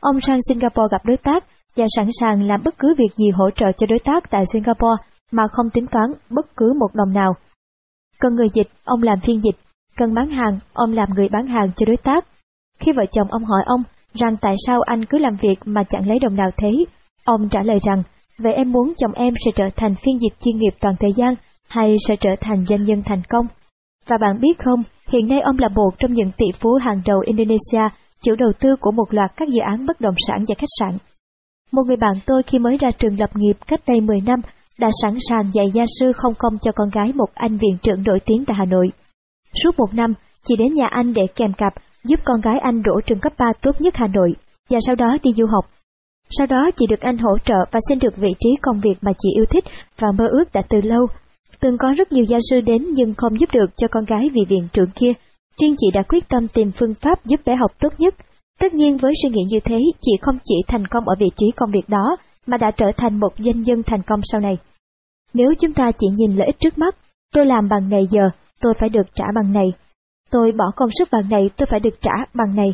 Ông 0.00 0.20
sang 0.20 0.38
Singapore 0.48 0.88
gặp 0.90 1.04
đối 1.04 1.16
tác 1.16 1.44
và 1.76 1.84
sẵn 1.96 2.08
sàng 2.20 2.42
làm 2.42 2.60
bất 2.64 2.78
cứ 2.78 2.94
việc 2.98 3.12
gì 3.16 3.30
hỗ 3.30 3.50
trợ 3.50 3.66
cho 3.76 3.86
đối 3.86 3.98
tác 3.98 4.30
tại 4.30 4.42
Singapore 4.52 5.02
mà 5.32 5.42
không 5.52 5.70
tính 5.70 5.86
toán 5.86 6.12
bất 6.30 6.56
cứ 6.56 6.72
một 6.80 6.94
đồng 6.94 7.12
nào. 7.12 7.32
Cần 8.20 8.34
người 8.34 8.48
dịch, 8.54 8.68
ông 8.84 9.02
làm 9.02 9.20
phiên 9.20 9.40
dịch. 9.42 9.56
Cần 9.96 10.14
bán 10.14 10.30
hàng, 10.30 10.58
ông 10.72 10.92
làm 10.92 11.08
người 11.14 11.28
bán 11.28 11.46
hàng 11.46 11.72
cho 11.76 11.84
đối 11.86 11.96
tác. 11.96 12.24
Khi 12.80 12.92
vợ 12.92 13.04
chồng 13.12 13.28
ông 13.30 13.44
hỏi 13.44 13.62
ông 13.66 13.82
rằng 14.14 14.36
tại 14.40 14.54
sao 14.66 14.80
anh 14.80 15.04
cứ 15.04 15.18
làm 15.18 15.36
việc 15.40 15.56
mà 15.64 15.84
chẳng 15.88 16.08
lấy 16.08 16.18
đồng 16.18 16.36
nào 16.36 16.50
thế, 16.56 16.70
ông 17.24 17.48
trả 17.48 17.60
lời 17.64 17.78
rằng, 17.86 18.02
vậy 18.38 18.52
em 18.52 18.72
muốn 18.72 18.92
chồng 18.96 19.12
em 19.12 19.34
sẽ 19.44 19.50
trở 19.54 19.64
thành 19.76 19.94
phiên 19.94 20.18
dịch 20.18 20.40
chuyên 20.40 20.56
nghiệp 20.56 20.74
toàn 20.80 20.94
thời 21.00 21.12
gian 21.16 21.34
hay 21.68 21.96
sẽ 22.08 22.16
trở 22.20 22.30
thành 22.40 22.62
doanh 22.62 22.84
nhân 22.84 23.02
thành 23.06 23.22
công. 23.28 23.46
Và 24.06 24.16
bạn 24.20 24.40
biết 24.40 24.58
không, 24.64 24.80
hiện 25.08 25.28
nay 25.28 25.40
ông 25.40 25.58
là 25.58 25.68
một 25.68 25.90
trong 25.98 26.12
những 26.12 26.30
tỷ 26.36 26.46
phú 26.60 26.74
hàng 26.74 27.02
đầu 27.06 27.20
Indonesia, 27.26 27.96
chủ 28.22 28.34
đầu 28.38 28.52
tư 28.60 28.68
của 28.80 28.90
một 28.90 29.14
loạt 29.14 29.30
các 29.36 29.48
dự 29.48 29.60
án 29.60 29.86
bất 29.86 30.00
động 30.00 30.14
sản 30.28 30.44
và 30.48 30.54
khách 30.58 30.74
sạn. 30.78 30.98
Một 31.72 31.82
người 31.86 31.96
bạn 31.96 32.12
tôi 32.26 32.42
khi 32.42 32.58
mới 32.58 32.76
ra 32.80 32.88
trường 32.98 33.20
lập 33.20 33.30
nghiệp 33.34 33.56
cách 33.66 33.80
đây 33.86 34.00
10 34.00 34.20
năm 34.20 34.40
đã 34.78 34.88
sẵn 35.02 35.16
sàng 35.28 35.44
dạy 35.52 35.70
gia 35.74 35.84
sư 36.00 36.12
không 36.12 36.34
công 36.38 36.58
cho 36.62 36.72
con 36.72 36.90
gái 36.90 37.12
một 37.14 37.34
anh 37.34 37.58
viện 37.58 37.76
trưởng 37.82 38.02
nổi 38.02 38.18
tiếng 38.26 38.44
tại 38.46 38.54
Hà 38.58 38.64
Nội. 38.64 38.92
Suốt 39.62 39.78
một 39.78 39.94
năm, 39.94 40.14
chị 40.44 40.56
đến 40.58 40.74
nhà 40.74 40.86
anh 40.90 41.14
để 41.14 41.22
kèm 41.36 41.52
cặp, 41.52 41.72
giúp 42.04 42.20
con 42.24 42.40
gái 42.40 42.58
anh 42.62 42.82
đổ 42.82 43.00
trường 43.06 43.20
cấp 43.20 43.32
3 43.38 43.46
tốt 43.62 43.80
nhất 43.80 43.94
Hà 43.96 44.06
Nội, 44.06 44.32
và 44.70 44.78
sau 44.86 44.94
đó 44.94 45.16
đi 45.22 45.30
du 45.36 45.46
học. 45.46 45.64
Sau 46.38 46.46
đó 46.46 46.70
chị 46.76 46.86
được 46.90 47.00
anh 47.00 47.18
hỗ 47.18 47.38
trợ 47.44 47.58
và 47.70 47.78
xin 47.88 47.98
được 47.98 48.16
vị 48.16 48.34
trí 48.40 48.50
công 48.62 48.80
việc 48.80 48.94
mà 49.00 49.12
chị 49.18 49.28
yêu 49.36 49.44
thích 49.50 49.64
và 49.98 50.08
mơ 50.18 50.26
ước 50.28 50.52
đã 50.52 50.62
từ 50.68 50.80
lâu. 50.82 51.06
Từng 51.60 51.78
có 51.78 51.92
rất 51.98 52.12
nhiều 52.12 52.24
gia 52.24 52.38
sư 52.50 52.60
đến 52.60 52.84
nhưng 52.92 53.14
không 53.14 53.40
giúp 53.40 53.48
được 53.52 53.76
cho 53.76 53.88
con 53.90 54.04
gái 54.04 54.30
vì 54.34 54.40
viện 54.48 54.68
trưởng 54.72 54.90
kia. 54.94 55.12
Riêng 55.60 55.74
chị 55.78 55.86
đã 55.94 56.02
quyết 56.08 56.28
tâm 56.28 56.48
tìm 56.48 56.70
phương 56.78 56.94
pháp 56.94 57.24
giúp 57.24 57.40
bé 57.46 57.56
học 57.56 57.70
tốt 57.80 57.92
nhất. 57.98 58.14
Tất 58.60 58.74
nhiên 58.74 58.96
với 58.96 59.12
suy 59.22 59.30
nghĩ 59.30 59.42
như 59.48 59.58
thế, 59.64 59.78
chị 60.00 60.12
không 60.22 60.38
chỉ 60.44 60.54
thành 60.68 60.86
công 60.86 61.08
ở 61.08 61.14
vị 61.18 61.26
trí 61.36 61.46
công 61.56 61.70
việc 61.70 61.88
đó, 61.88 62.16
mà 62.46 62.56
đã 62.56 62.70
trở 62.76 62.86
thành 62.96 63.20
một 63.20 63.28
doanh 63.38 63.62
nhân 63.62 63.82
thành 63.82 64.02
công 64.02 64.20
sau 64.22 64.40
này. 64.40 64.54
Nếu 65.34 65.54
chúng 65.60 65.72
ta 65.72 65.90
chỉ 65.98 66.06
nhìn 66.16 66.36
lợi 66.36 66.46
ích 66.46 66.56
trước 66.60 66.78
mắt, 66.78 66.96
tôi 67.34 67.46
làm 67.46 67.68
bằng 67.68 67.88
này 67.88 68.02
giờ, 68.10 68.22
tôi 68.60 68.74
phải 68.78 68.88
được 68.88 69.14
trả 69.14 69.24
bằng 69.34 69.52
này. 69.52 69.72
Tôi 70.30 70.52
bỏ 70.52 70.64
công 70.76 70.88
sức 70.98 71.08
bằng 71.12 71.28
này, 71.30 71.50
tôi 71.56 71.66
phải 71.66 71.80
được 71.80 72.00
trả 72.00 72.12
bằng 72.34 72.56
này. 72.56 72.68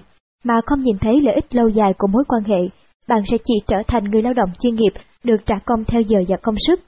Mà 0.45 0.55
không 0.67 0.81
nhìn 0.81 0.99
thấy 1.01 1.21
lợi 1.21 1.35
ích 1.35 1.55
lâu 1.55 1.69
dài 1.69 1.93
của 1.99 2.07
mối 2.07 2.25
quan 2.29 2.43
hệ, 2.45 2.69
bạn 3.09 3.23
sẽ 3.31 3.37
chỉ 3.45 3.55
trở 3.67 3.77
thành 3.89 4.05
người 4.05 4.23
lao 4.23 4.33
động 4.35 4.51
chuyên 4.61 4.75
nghiệp, 4.75 4.93
được 5.25 5.37
trả 5.47 5.55
công 5.67 5.85
theo 5.85 6.01
giờ 6.01 6.19
và 6.29 6.37
công 6.43 6.55
sức. 6.67 6.81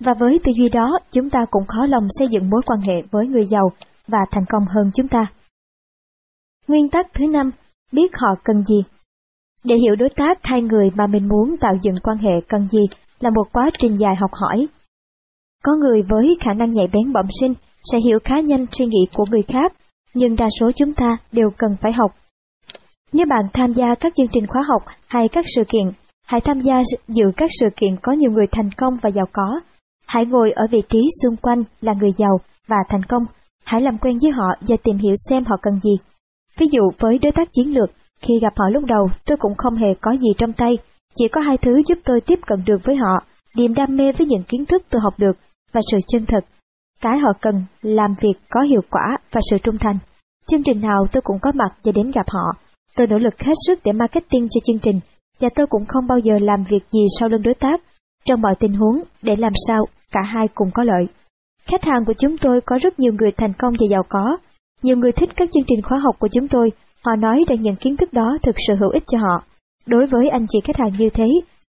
Và 0.00 0.14
với 0.14 0.40
tư 0.44 0.52
duy 0.58 0.68
đó, 0.68 0.98
chúng 1.12 1.30
ta 1.30 1.38
cũng 1.50 1.66
khó 1.66 1.86
lòng 1.86 2.06
xây 2.18 2.28
dựng 2.28 2.50
mối 2.50 2.62
quan 2.66 2.80
hệ 2.80 3.02
với 3.10 3.26
người 3.26 3.44
giàu 3.44 3.70
và 4.08 4.18
thành 4.30 4.44
công 4.48 4.62
hơn 4.74 4.90
chúng 4.94 5.08
ta. 5.08 5.26
Nguyên 6.68 6.88
tắc 6.88 7.06
thứ 7.14 7.26
năm, 7.26 7.50
biết 7.92 8.12
họ 8.14 8.28
cần 8.44 8.62
gì. 8.62 8.82
Để 9.64 9.74
hiểu 9.76 9.96
đối 9.96 10.08
tác 10.16 10.38
hai 10.42 10.62
người 10.62 10.90
mà 10.94 11.06
mình 11.06 11.28
muốn 11.28 11.56
tạo 11.60 11.74
dựng 11.82 11.94
quan 12.02 12.18
hệ 12.18 12.30
cần 12.48 12.68
gì 12.68 12.80
là 13.20 13.30
một 13.30 13.44
quá 13.52 13.70
trình 13.78 13.96
dài 13.98 14.14
học 14.20 14.30
hỏi. 14.32 14.66
Có 15.64 15.72
người 15.76 16.02
với 16.10 16.36
khả 16.40 16.52
năng 16.52 16.70
nhạy 16.70 16.86
bén 16.92 17.12
bẩm 17.12 17.26
sinh 17.40 17.54
sẽ 17.92 17.98
hiểu 18.04 18.18
khá 18.24 18.34
nhanh 18.40 18.66
suy 18.72 18.86
nghĩ 18.86 19.06
của 19.14 19.24
người 19.30 19.42
khác, 19.42 19.72
nhưng 20.14 20.36
đa 20.36 20.48
số 20.60 20.70
chúng 20.76 20.94
ta 20.94 21.16
đều 21.32 21.50
cần 21.58 21.70
phải 21.80 21.92
học. 21.92 22.10
Nếu 23.12 23.26
bạn 23.30 23.48
tham 23.52 23.72
gia 23.72 23.86
các 24.00 24.12
chương 24.16 24.28
trình 24.32 24.46
khóa 24.46 24.62
học 24.68 24.82
hay 25.08 25.28
các 25.32 25.44
sự 25.56 25.62
kiện, 25.68 25.92
hãy 26.26 26.40
tham 26.40 26.60
gia 26.60 26.74
dự 27.08 27.24
các 27.36 27.50
sự 27.60 27.66
kiện 27.76 27.96
có 28.02 28.12
nhiều 28.12 28.30
người 28.30 28.46
thành 28.52 28.70
công 28.76 28.98
và 29.02 29.10
giàu 29.10 29.26
có. 29.32 29.60
Hãy 30.06 30.24
ngồi 30.26 30.50
ở 30.52 30.66
vị 30.70 30.82
trí 30.88 30.98
xung 31.22 31.36
quanh 31.36 31.62
là 31.80 31.92
người 32.00 32.10
giàu 32.18 32.38
và 32.66 32.76
thành 32.88 33.04
công. 33.08 33.22
Hãy 33.64 33.80
làm 33.80 33.98
quen 33.98 34.16
với 34.22 34.30
họ 34.32 34.46
và 34.60 34.76
tìm 34.82 34.96
hiểu 34.96 35.14
xem 35.28 35.44
họ 35.44 35.56
cần 35.62 35.80
gì. 35.80 35.96
Ví 36.58 36.66
dụ 36.72 36.82
với 37.00 37.18
đối 37.18 37.32
tác 37.32 37.48
chiến 37.52 37.74
lược, 37.74 37.90
khi 38.22 38.34
gặp 38.42 38.52
họ 38.56 38.68
lúc 38.68 38.84
đầu 38.84 39.08
tôi 39.26 39.36
cũng 39.40 39.54
không 39.56 39.74
hề 39.74 39.88
có 40.00 40.12
gì 40.12 40.28
trong 40.38 40.52
tay, 40.52 40.78
chỉ 41.14 41.28
có 41.28 41.40
hai 41.40 41.56
thứ 41.56 41.82
giúp 41.86 41.98
tôi 42.04 42.20
tiếp 42.20 42.38
cận 42.46 42.58
được 42.66 42.78
với 42.84 42.96
họ, 42.96 43.24
niềm 43.56 43.74
đam 43.74 43.96
mê 43.96 44.12
với 44.12 44.26
những 44.26 44.42
kiến 44.48 44.66
thức 44.66 44.82
tôi 44.90 45.00
học 45.04 45.14
được 45.18 45.32
và 45.72 45.80
sự 45.90 45.98
chân 46.08 46.26
thật. 46.26 46.44
Cái 47.02 47.18
họ 47.18 47.32
cần 47.40 47.64
làm 47.82 48.14
việc 48.22 48.34
có 48.50 48.60
hiệu 48.60 48.80
quả 48.90 49.16
và 49.32 49.40
sự 49.50 49.58
trung 49.58 49.78
thành. 49.80 49.98
Chương 50.50 50.62
trình 50.62 50.80
nào 50.80 51.06
tôi 51.12 51.20
cũng 51.24 51.38
có 51.42 51.52
mặt 51.54 51.74
và 51.84 51.92
đến 51.94 52.10
gặp 52.10 52.26
họ. 52.28 52.52
Tôi 52.96 53.06
nỗ 53.06 53.18
lực 53.18 53.38
hết 53.38 53.54
sức 53.66 53.78
để 53.84 53.92
marketing 53.92 54.48
cho 54.50 54.60
chương 54.64 54.78
trình, 54.78 55.00
và 55.40 55.48
tôi 55.54 55.66
cũng 55.66 55.86
không 55.88 56.06
bao 56.06 56.18
giờ 56.18 56.34
làm 56.40 56.64
việc 56.70 56.84
gì 56.90 57.06
sau 57.18 57.28
lưng 57.28 57.42
đối 57.42 57.54
tác, 57.54 57.80
trong 58.24 58.40
mọi 58.40 58.54
tình 58.60 58.72
huống 58.72 59.02
để 59.22 59.36
làm 59.38 59.52
sao 59.66 59.84
cả 60.12 60.20
hai 60.22 60.48
cùng 60.54 60.70
có 60.74 60.84
lợi. 60.84 61.06
Khách 61.64 61.84
hàng 61.84 62.04
của 62.04 62.12
chúng 62.18 62.38
tôi 62.38 62.60
có 62.60 62.78
rất 62.82 62.98
nhiều 62.98 63.12
người 63.12 63.32
thành 63.32 63.52
công 63.58 63.72
và 63.80 63.86
giàu 63.90 64.02
có. 64.08 64.36
Nhiều 64.82 64.96
người 64.96 65.12
thích 65.12 65.28
các 65.36 65.48
chương 65.52 65.64
trình 65.66 65.82
khóa 65.82 65.98
học 65.98 66.14
của 66.18 66.28
chúng 66.32 66.48
tôi, 66.48 66.72
họ 67.04 67.16
nói 67.16 67.44
rằng 67.48 67.60
những 67.60 67.76
kiến 67.76 67.96
thức 67.96 68.12
đó 68.12 68.36
thực 68.42 68.54
sự 68.66 68.74
hữu 68.74 68.90
ích 68.90 69.02
cho 69.06 69.18
họ. 69.18 69.42
Đối 69.86 70.06
với 70.06 70.28
anh 70.28 70.46
chị 70.48 70.58
khách 70.64 70.76
hàng 70.78 70.92
như 70.98 71.10
thế, 71.14 71.26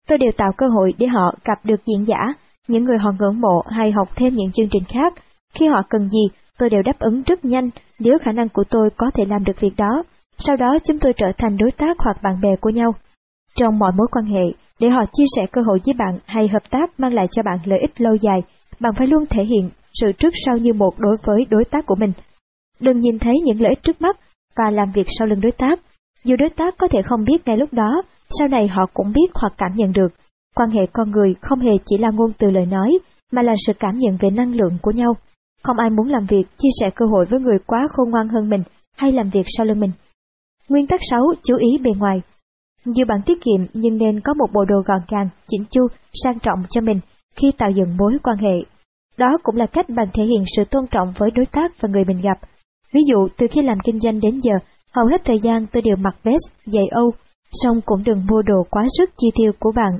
tôi 0.08 0.18
đều 0.18 0.30
tạo 0.36 0.50
cơ 0.56 0.66
hội 0.68 0.92
để 0.98 1.06
họ 1.06 1.34
gặp 1.44 1.58
được 1.64 1.80
diễn 1.86 2.04
giả 2.06 2.34
những 2.68 2.84
người 2.84 2.98
họ 2.98 3.10
ngưỡng 3.18 3.40
mộ 3.40 3.62
hay 3.70 3.92
học 3.92 4.08
thêm 4.16 4.34
những 4.34 4.52
chương 4.52 4.68
trình 4.70 4.84
khác. 4.88 5.14
Khi 5.54 5.66
họ 5.66 5.82
cần 5.90 6.08
gì, 6.08 6.28
tôi 6.58 6.70
đều 6.70 6.82
đáp 6.82 6.98
ứng 6.98 7.22
rất 7.22 7.44
nhanh 7.44 7.70
nếu 7.98 8.18
khả 8.22 8.32
năng 8.32 8.48
của 8.48 8.64
tôi 8.70 8.90
có 8.96 9.10
thể 9.14 9.24
làm 9.28 9.44
được 9.44 9.60
việc 9.60 9.76
đó. 9.76 10.02
Sau 10.38 10.56
đó 10.56 10.78
chúng 10.84 10.98
tôi 10.98 11.12
trở 11.16 11.26
thành 11.38 11.56
đối 11.56 11.70
tác 11.70 11.98
hoặc 11.98 12.22
bạn 12.22 12.40
bè 12.42 12.48
của 12.60 12.70
nhau. 12.70 12.92
Trong 13.56 13.78
mọi 13.78 13.92
mối 13.96 14.06
quan 14.10 14.24
hệ, 14.24 14.44
để 14.80 14.88
họ 14.88 15.02
chia 15.12 15.24
sẻ 15.36 15.46
cơ 15.52 15.60
hội 15.66 15.78
với 15.86 15.94
bạn 15.98 16.18
hay 16.26 16.48
hợp 16.48 16.70
tác 16.70 17.00
mang 17.00 17.14
lại 17.14 17.26
cho 17.30 17.42
bạn 17.42 17.58
lợi 17.64 17.78
ích 17.78 18.00
lâu 18.00 18.16
dài, 18.20 18.38
bạn 18.80 18.92
phải 18.98 19.06
luôn 19.06 19.24
thể 19.30 19.44
hiện 19.44 19.70
sự 19.92 20.12
trước 20.18 20.34
sau 20.46 20.56
như 20.56 20.72
một 20.72 20.90
đối 20.98 21.16
với 21.26 21.46
đối 21.50 21.64
tác 21.64 21.86
của 21.86 21.94
mình. 21.98 22.12
Đừng 22.80 23.00
nhìn 23.00 23.18
thấy 23.18 23.34
những 23.44 23.60
lợi 23.60 23.68
ích 23.70 23.82
trước 23.82 24.02
mắt 24.02 24.16
và 24.56 24.70
làm 24.70 24.92
việc 24.94 25.06
sau 25.18 25.26
lưng 25.26 25.40
đối 25.40 25.52
tác. 25.52 25.80
Dù 26.24 26.36
đối 26.36 26.50
tác 26.50 26.74
có 26.78 26.88
thể 26.92 26.98
không 27.04 27.24
biết 27.24 27.46
ngay 27.46 27.56
lúc 27.56 27.72
đó, 27.72 28.02
sau 28.38 28.48
này 28.48 28.68
họ 28.68 28.86
cũng 28.94 29.12
biết 29.12 29.30
hoặc 29.34 29.52
cảm 29.58 29.72
nhận 29.74 29.92
được. 29.92 30.08
Quan 30.56 30.70
hệ 30.70 30.80
con 30.92 31.10
người 31.10 31.34
không 31.40 31.60
hề 31.60 31.72
chỉ 31.86 31.98
là 31.98 32.08
ngôn 32.12 32.32
từ 32.38 32.50
lời 32.50 32.66
nói, 32.66 32.98
mà 33.32 33.42
là 33.42 33.52
sự 33.66 33.72
cảm 33.80 33.96
nhận 33.96 34.16
về 34.20 34.30
năng 34.30 34.54
lượng 34.54 34.78
của 34.82 34.90
nhau. 34.90 35.12
Không 35.62 35.78
ai 35.78 35.90
muốn 35.90 36.08
làm 36.08 36.26
việc 36.30 36.44
chia 36.58 36.68
sẻ 36.80 36.90
cơ 36.94 37.06
hội 37.06 37.26
với 37.30 37.40
người 37.40 37.58
quá 37.66 37.88
khôn 37.92 38.10
ngoan 38.10 38.28
hơn 38.28 38.50
mình 38.50 38.62
hay 38.96 39.12
làm 39.12 39.30
việc 39.30 39.46
sau 39.56 39.66
lưng 39.66 39.80
mình. 39.80 39.90
Nguyên 40.68 40.86
tắc 40.86 41.00
6. 41.10 41.20
Chú 41.42 41.56
ý 41.56 41.68
bề 41.82 41.90
ngoài. 41.98 42.22
Dù 42.84 43.04
bạn 43.08 43.20
tiết 43.26 43.38
kiệm 43.42 43.66
nhưng 43.72 43.98
nên 43.98 44.20
có 44.20 44.34
một 44.34 44.46
bộ 44.52 44.64
đồ 44.64 44.82
gọn 44.86 45.00
gàng, 45.08 45.28
chỉnh 45.48 45.64
chu, 45.70 45.86
sang 46.24 46.38
trọng 46.38 46.62
cho 46.70 46.80
mình 46.80 47.00
khi 47.36 47.52
tạo 47.58 47.70
dựng 47.70 47.96
mối 47.96 48.12
quan 48.22 48.36
hệ. 48.38 48.54
Đó 49.18 49.28
cũng 49.42 49.56
là 49.56 49.66
cách 49.72 49.88
bạn 49.88 50.06
thể 50.14 50.24
hiện 50.24 50.44
sự 50.56 50.64
tôn 50.70 50.86
trọng 50.90 51.12
với 51.18 51.30
đối 51.30 51.46
tác 51.46 51.72
và 51.80 51.88
người 51.88 52.04
mình 52.04 52.20
gặp. 52.22 52.38
Ví 52.92 53.00
dụ, 53.08 53.28
từ 53.38 53.46
khi 53.50 53.62
làm 53.62 53.78
kinh 53.84 54.00
doanh 54.00 54.20
đến 54.20 54.40
giờ, 54.42 54.54
hầu 54.94 55.06
hết 55.06 55.20
thời 55.24 55.38
gian 55.42 55.66
tôi 55.72 55.82
đều 55.82 55.96
mặc 55.96 56.16
vest, 56.22 56.44
giày 56.66 56.86
Âu, 56.90 57.10
song 57.52 57.80
cũng 57.84 58.02
đừng 58.04 58.26
mua 58.30 58.42
đồ 58.42 58.62
quá 58.70 58.86
sức 58.98 59.10
chi 59.16 59.28
tiêu 59.34 59.52
của 59.58 59.72
bạn. 59.76 59.92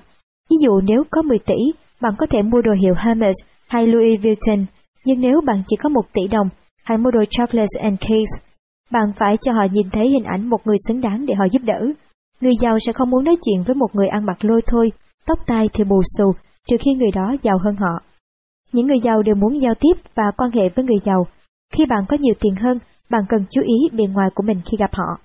Ví 0.51 0.57
dụ 0.65 0.81
nếu 0.81 1.03
có 1.11 1.23
10 1.23 1.39
tỷ, 1.39 1.61
bạn 2.03 2.15
có 2.19 2.27
thể 2.31 2.43
mua 2.43 2.63
đồ 2.63 2.73
hiệu 2.83 2.95
Hermes 2.97 3.37
hay 3.69 3.87
Louis 3.87 4.21
Vuitton, 4.23 4.67
nhưng 5.05 5.21
nếu 5.21 5.41
bạn 5.47 5.63
chỉ 5.67 5.77
có 5.83 5.89
1 5.89 6.01
tỷ 6.13 6.23
đồng, 6.31 6.49
hãy 6.85 6.99
mua 6.99 7.11
đồ 7.11 7.21
Chocolates 7.31 7.83
and 7.83 8.01
Cakes. 8.01 8.51
Bạn 8.93 9.13
phải 9.17 9.37
cho 9.43 9.53
họ 9.53 9.63
nhìn 9.73 9.91
thấy 9.93 10.09
hình 10.09 10.25
ảnh 10.25 10.51
một 10.51 10.61
người 10.65 10.77
xứng 10.89 11.01
đáng 11.01 11.27
để 11.27 11.35
họ 11.35 11.45
giúp 11.53 11.63
đỡ. 11.65 11.81
Người 12.41 12.53
giàu 12.61 12.79
sẽ 12.87 12.93
không 12.93 13.11
muốn 13.11 13.25
nói 13.25 13.37
chuyện 13.45 13.65
với 13.67 13.75
một 13.75 13.95
người 13.95 14.09
ăn 14.09 14.27
mặc 14.27 14.45
lôi 14.45 14.61
thôi, 14.67 14.93
tóc 15.27 15.39
tai 15.47 15.69
thì 15.73 15.85
bù 15.85 16.03
xù, 16.19 16.33
trừ 16.67 16.77
khi 16.81 16.95
người 16.95 17.11
đó 17.15 17.35
giàu 17.43 17.59
hơn 17.65 17.77
họ. 17.77 18.03
Những 18.73 18.87
người 18.87 19.01
giàu 19.05 19.23
đều 19.23 19.35
muốn 19.35 19.61
giao 19.61 19.75
tiếp 19.81 20.11
và 20.15 20.25
quan 20.37 20.51
hệ 20.51 20.69
với 20.77 20.85
người 20.85 20.99
giàu. 21.05 21.27
Khi 21.73 21.87
bạn 21.87 22.05
có 22.09 22.17
nhiều 22.21 22.35
tiền 22.41 22.55
hơn, 22.61 22.79
bạn 23.11 23.23
cần 23.29 23.45
chú 23.51 23.63
ý 23.63 23.99
bề 23.99 24.05
ngoài 24.13 24.29
của 24.35 24.43
mình 24.43 24.61
khi 24.71 24.77
gặp 24.79 24.91
họ. 24.93 25.19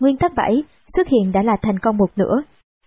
Nguyên 0.00 0.16
tắc 0.16 0.32
7, 0.36 0.62
xuất 0.96 1.08
hiện 1.08 1.32
đã 1.32 1.42
là 1.42 1.56
thành 1.62 1.78
công 1.78 1.96
một 1.96 2.10
nửa. 2.16 2.36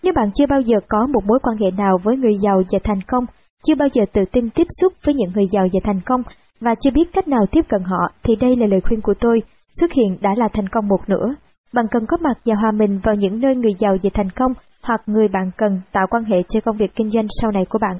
Nếu 0.03 0.13
bạn 0.13 0.31
chưa 0.35 0.45
bao 0.49 0.61
giờ 0.61 0.77
có 0.89 1.07
một 1.07 1.25
mối 1.25 1.39
quan 1.43 1.57
hệ 1.57 1.67
nào 1.77 1.97
với 2.03 2.17
người 2.17 2.33
giàu 2.41 2.61
và 2.71 2.79
thành 2.83 3.01
công, 3.07 3.25
chưa 3.63 3.75
bao 3.75 3.89
giờ 3.93 4.03
tự 4.13 4.21
tin 4.31 4.49
tiếp 4.49 4.67
xúc 4.81 4.93
với 5.05 5.15
những 5.15 5.31
người 5.35 5.45
giàu 5.51 5.67
và 5.73 5.79
thành 5.83 6.01
công, 6.05 6.21
và 6.59 6.75
chưa 6.79 6.91
biết 6.91 7.13
cách 7.13 7.27
nào 7.27 7.45
tiếp 7.51 7.61
cận 7.69 7.81
họ, 7.83 8.11
thì 8.23 8.35
đây 8.35 8.55
là 8.55 8.67
lời 8.67 8.81
khuyên 8.81 9.01
của 9.01 9.13
tôi, 9.19 9.41
xuất 9.79 9.91
hiện 9.91 10.17
đã 10.21 10.29
là 10.37 10.47
thành 10.53 10.69
công 10.69 10.87
một 10.87 11.09
nửa. 11.09 11.35
Bạn 11.73 11.85
cần 11.91 12.05
có 12.07 12.17
mặt 12.17 12.37
và 12.45 12.55
hòa 12.55 12.71
mình 12.71 12.99
vào 13.03 13.15
những 13.15 13.39
nơi 13.39 13.55
người 13.55 13.73
giàu 13.79 13.97
và 14.03 14.09
thành 14.13 14.29
công, 14.29 14.53
hoặc 14.83 15.01
người 15.05 15.27
bạn 15.27 15.51
cần 15.57 15.81
tạo 15.91 16.07
quan 16.09 16.23
hệ 16.23 16.37
cho 16.49 16.59
công 16.61 16.77
việc 16.77 16.95
kinh 16.95 17.09
doanh 17.09 17.27
sau 17.41 17.51
này 17.51 17.63
của 17.69 17.79
bạn. 17.81 17.99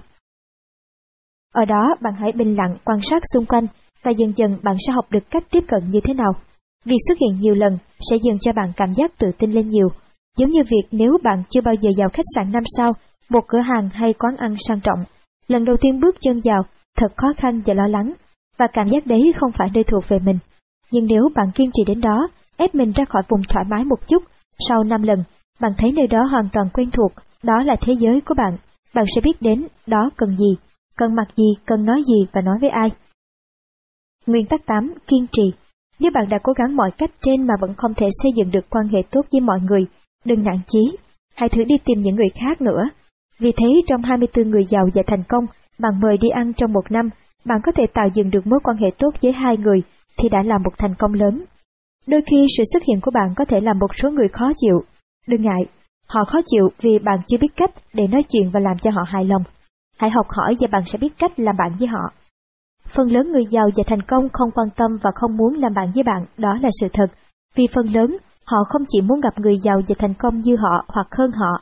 Ở 1.53 1.66
đó, 1.66 1.95
bạn 2.01 2.14
hãy 2.14 2.32
bình 2.35 2.56
lặng 2.56 2.77
quan 2.85 3.00
sát 3.01 3.24
xung 3.33 3.45
quanh, 3.45 3.67
và 4.03 4.11
dần 4.17 4.33
dần 4.35 4.57
bạn 4.63 4.75
sẽ 4.88 4.93
học 4.93 5.05
được 5.11 5.23
cách 5.31 5.43
tiếp 5.51 5.63
cận 5.67 5.89
như 5.89 5.99
thế 6.03 6.13
nào. 6.13 6.31
Việc 6.85 6.97
xuất 7.07 7.17
hiện 7.17 7.39
nhiều 7.39 7.53
lần 7.53 7.77
sẽ 8.09 8.17
dần 8.23 8.38
cho 8.41 8.51
bạn 8.55 8.71
cảm 8.77 8.93
giác 8.93 9.11
tự 9.19 9.27
tin 9.38 9.51
lên 9.51 9.67
nhiều, 9.67 9.88
giống 10.38 10.49
như 10.49 10.63
việc 10.63 10.88
nếu 10.91 11.17
bạn 11.23 11.43
chưa 11.49 11.61
bao 11.61 11.75
giờ 11.75 11.89
vào 11.97 12.09
khách 12.13 12.31
sạn 12.35 12.51
năm 12.51 12.63
sao, 12.77 12.93
một 13.30 13.41
cửa 13.47 13.59
hàng 13.59 13.89
hay 13.89 14.13
quán 14.13 14.35
ăn 14.38 14.55
sang 14.67 14.80
trọng, 14.83 14.99
lần 15.47 15.65
đầu 15.65 15.75
tiên 15.81 15.99
bước 15.99 16.15
chân 16.19 16.39
vào, 16.43 16.63
thật 16.97 17.11
khó 17.17 17.27
khăn 17.38 17.61
và 17.65 17.73
lo 17.73 17.88
lắng, 17.88 18.13
và 18.57 18.67
cảm 18.73 18.88
giác 18.88 19.07
đấy 19.07 19.33
không 19.35 19.51
phải 19.51 19.69
nơi 19.73 19.83
thuộc 19.83 20.03
về 20.07 20.19
mình. 20.19 20.39
Nhưng 20.91 21.05
nếu 21.05 21.30
bạn 21.35 21.51
kiên 21.55 21.69
trì 21.73 21.83
đến 21.88 22.01
đó, 22.01 22.27
ép 22.57 22.75
mình 22.75 22.91
ra 22.91 23.05
khỏi 23.05 23.21
vùng 23.30 23.41
thoải 23.49 23.65
mái 23.69 23.83
một 23.83 24.07
chút, 24.07 24.23
sau 24.69 24.83
5 24.83 25.03
lần, 25.03 25.23
bạn 25.61 25.71
thấy 25.77 25.91
nơi 25.91 26.07
đó 26.07 26.23
hoàn 26.31 26.49
toàn 26.53 26.69
quen 26.73 26.91
thuộc, 26.91 27.11
đó 27.43 27.63
là 27.63 27.75
thế 27.81 27.93
giới 27.99 28.21
của 28.21 28.35
bạn, 28.38 28.57
bạn 28.95 29.05
sẽ 29.15 29.21
biết 29.21 29.41
đến 29.41 29.67
đó 29.88 30.09
cần 30.17 30.38
gì, 30.38 30.55
cần 30.97 31.15
mặc 31.15 31.27
gì, 31.35 31.47
cần 31.65 31.85
nói 31.85 32.03
gì 32.07 32.25
và 32.33 32.41
nói 32.41 32.57
với 32.61 32.69
ai. 32.69 32.89
Nguyên 34.27 34.45
tắc 34.45 34.66
8. 34.66 34.93
Kiên 35.08 35.25
trì 35.32 35.43
Nếu 36.00 36.11
bạn 36.14 36.30
đã 36.30 36.38
cố 36.43 36.53
gắng 36.53 36.75
mọi 36.75 36.91
cách 36.98 37.11
trên 37.22 37.48
mà 37.48 37.53
vẫn 37.61 37.74
không 37.74 37.93
thể 37.93 38.08
xây 38.24 38.32
dựng 38.35 38.51
được 38.51 38.69
quan 38.69 38.88
hệ 38.88 39.00
tốt 39.11 39.22
với 39.32 39.41
mọi 39.41 39.59
người, 39.61 39.82
đừng 40.25 40.43
nản 40.43 40.59
chí, 40.67 40.98
hãy 41.35 41.50
thử 41.50 41.64
đi 41.64 41.75
tìm 41.85 42.00
những 42.00 42.16
người 42.16 42.30
khác 42.41 42.61
nữa. 42.61 42.83
Vì 43.40 43.51
thế 43.58 43.67
trong 43.88 44.01
24 44.01 44.50
người 44.50 44.64
giàu 44.64 44.90
và 44.95 45.01
thành 45.08 45.24
công, 45.30 45.45
bạn 45.80 46.00
mời 46.01 46.17
đi 46.17 46.30
ăn 46.30 46.53
trong 46.53 46.74
một 46.74 46.91
năm, 46.91 47.09
bạn 47.45 47.61
có 47.64 47.72
thể 47.72 47.83
tạo 47.93 48.08
dựng 48.14 48.32
được 48.32 48.48
mối 48.48 48.59
quan 48.64 48.77
hệ 48.77 48.88
tốt 49.00 49.09
với 49.22 49.32
hai 49.32 49.58
người 49.58 49.82
thì 50.17 50.30
đã 50.30 50.40
là 50.45 50.58
một 50.58 50.77
thành 50.77 50.95
công 51.00 51.14
lớn. 51.14 51.43
Đôi 52.08 52.22
khi 52.22 52.45
sự 52.58 52.64
xuất 52.74 52.83
hiện 52.88 53.01
của 53.01 53.11
bạn 53.11 53.33
có 53.35 53.45
thể 53.45 53.59
làm 53.59 53.80
một 53.80 53.95
số 53.95 54.09
người 54.09 54.27
khó 54.27 54.51
chịu. 54.56 54.82
Đừng 55.27 55.41
ngại, 55.41 55.61
họ 56.08 56.25
khó 56.25 56.40
chịu 56.45 56.69
vì 56.82 57.00
bạn 57.00 57.19
chưa 57.27 57.38
biết 57.41 57.56
cách 57.56 57.72
để 57.93 58.08
nói 58.08 58.24
chuyện 58.30 58.50
và 58.53 58.59
làm 58.59 58.77
cho 58.77 58.91
họ 58.91 59.01
hài 59.08 59.25
lòng. 59.25 59.43
Hãy 60.00 60.09
học 60.09 60.25
hỏi 60.30 60.53
và 60.59 60.67
bạn 60.72 60.83
sẽ 60.91 60.98
biết 60.98 61.14
cách 61.17 61.40
làm 61.40 61.56
bạn 61.58 61.75
với 61.80 61.88
họ. 61.88 62.20
Phần 62.95 63.11
lớn 63.11 63.31
người 63.31 63.45
giàu 63.49 63.69
và 63.77 63.83
thành 63.87 64.01
công 64.01 64.29
không 64.33 64.51
quan 64.51 64.67
tâm 64.75 64.97
và 65.03 65.11
không 65.15 65.37
muốn 65.37 65.53
làm 65.53 65.73
bạn 65.73 65.91
với 65.95 66.03
bạn, 66.03 66.25
đó 66.37 66.57
là 66.61 66.69
sự 66.81 66.87
thật. 66.93 67.07
Vì 67.55 67.67
phần 67.75 67.85
lớn, 67.93 68.17
họ 68.45 68.57
không 68.69 68.81
chỉ 68.87 69.01
muốn 69.01 69.19
gặp 69.19 69.39
người 69.39 69.55
giàu 69.63 69.81
và 69.87 69.95
thành 69.99 70.13
công 70.13 70.37
như 70.37 70.55
họ 70.55 70.85
hoặc 70.87 71.07
hơn 71.17 71.31
họ. 71.31 71.61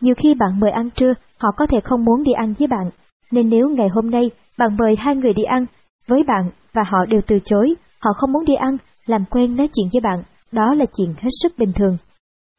Nhiều 0.00 0.14
khi 0.22 0.34
bạn 0.34 0.60
mời 0.60 0.70
ăn 0.70 0.90
trưa, 0.90 1.12
họ 1.38 1.50
có 1.56 1.66
thể 1.66 1.78
không 1.84 2.04
muốn 2.04 2.22
đi 2.22 2.32
ăn 2.32 2.54
với 2.58 2.68
bạn, 2.68 2.90
nên 3.32 3.48
nếu 3.48 3.68
ngày 3.68 3.88
hôm 3.94 4.10
nay 4.10 4.30
bạn 4.58 4.76
mời 4.76 4.94
hai 4.98 5.16
người 5.16 5.32
đi 5.32 5.42
ăn 5.42 5.66
với 6.08 6.22
bạn 6.26 6.50
và 6.72 6.82
họ 6.86 6.98
đều 7.08 7.20
từ 7.26 7.36
chối, 7.44 7.74
họ 8.00 8.10
không 8.16 8.32
muốn 8.32 8.44
đi 8.44 8.54
ăn, 8.54 8.76
làm 9.06 9.24
quen 9.30 9.56
nói 9.56 9.68
chuyện 9.74 9.86
với 9.92 10.00
bạn, 10.00 10.22
đó 10.52 10.74
là 10.74 10.84
chuyện 10.96 11.08
hết 11.08 11.30
sức 11.42 11.52
bình 11.58 11.72
thường. 11.72 11.96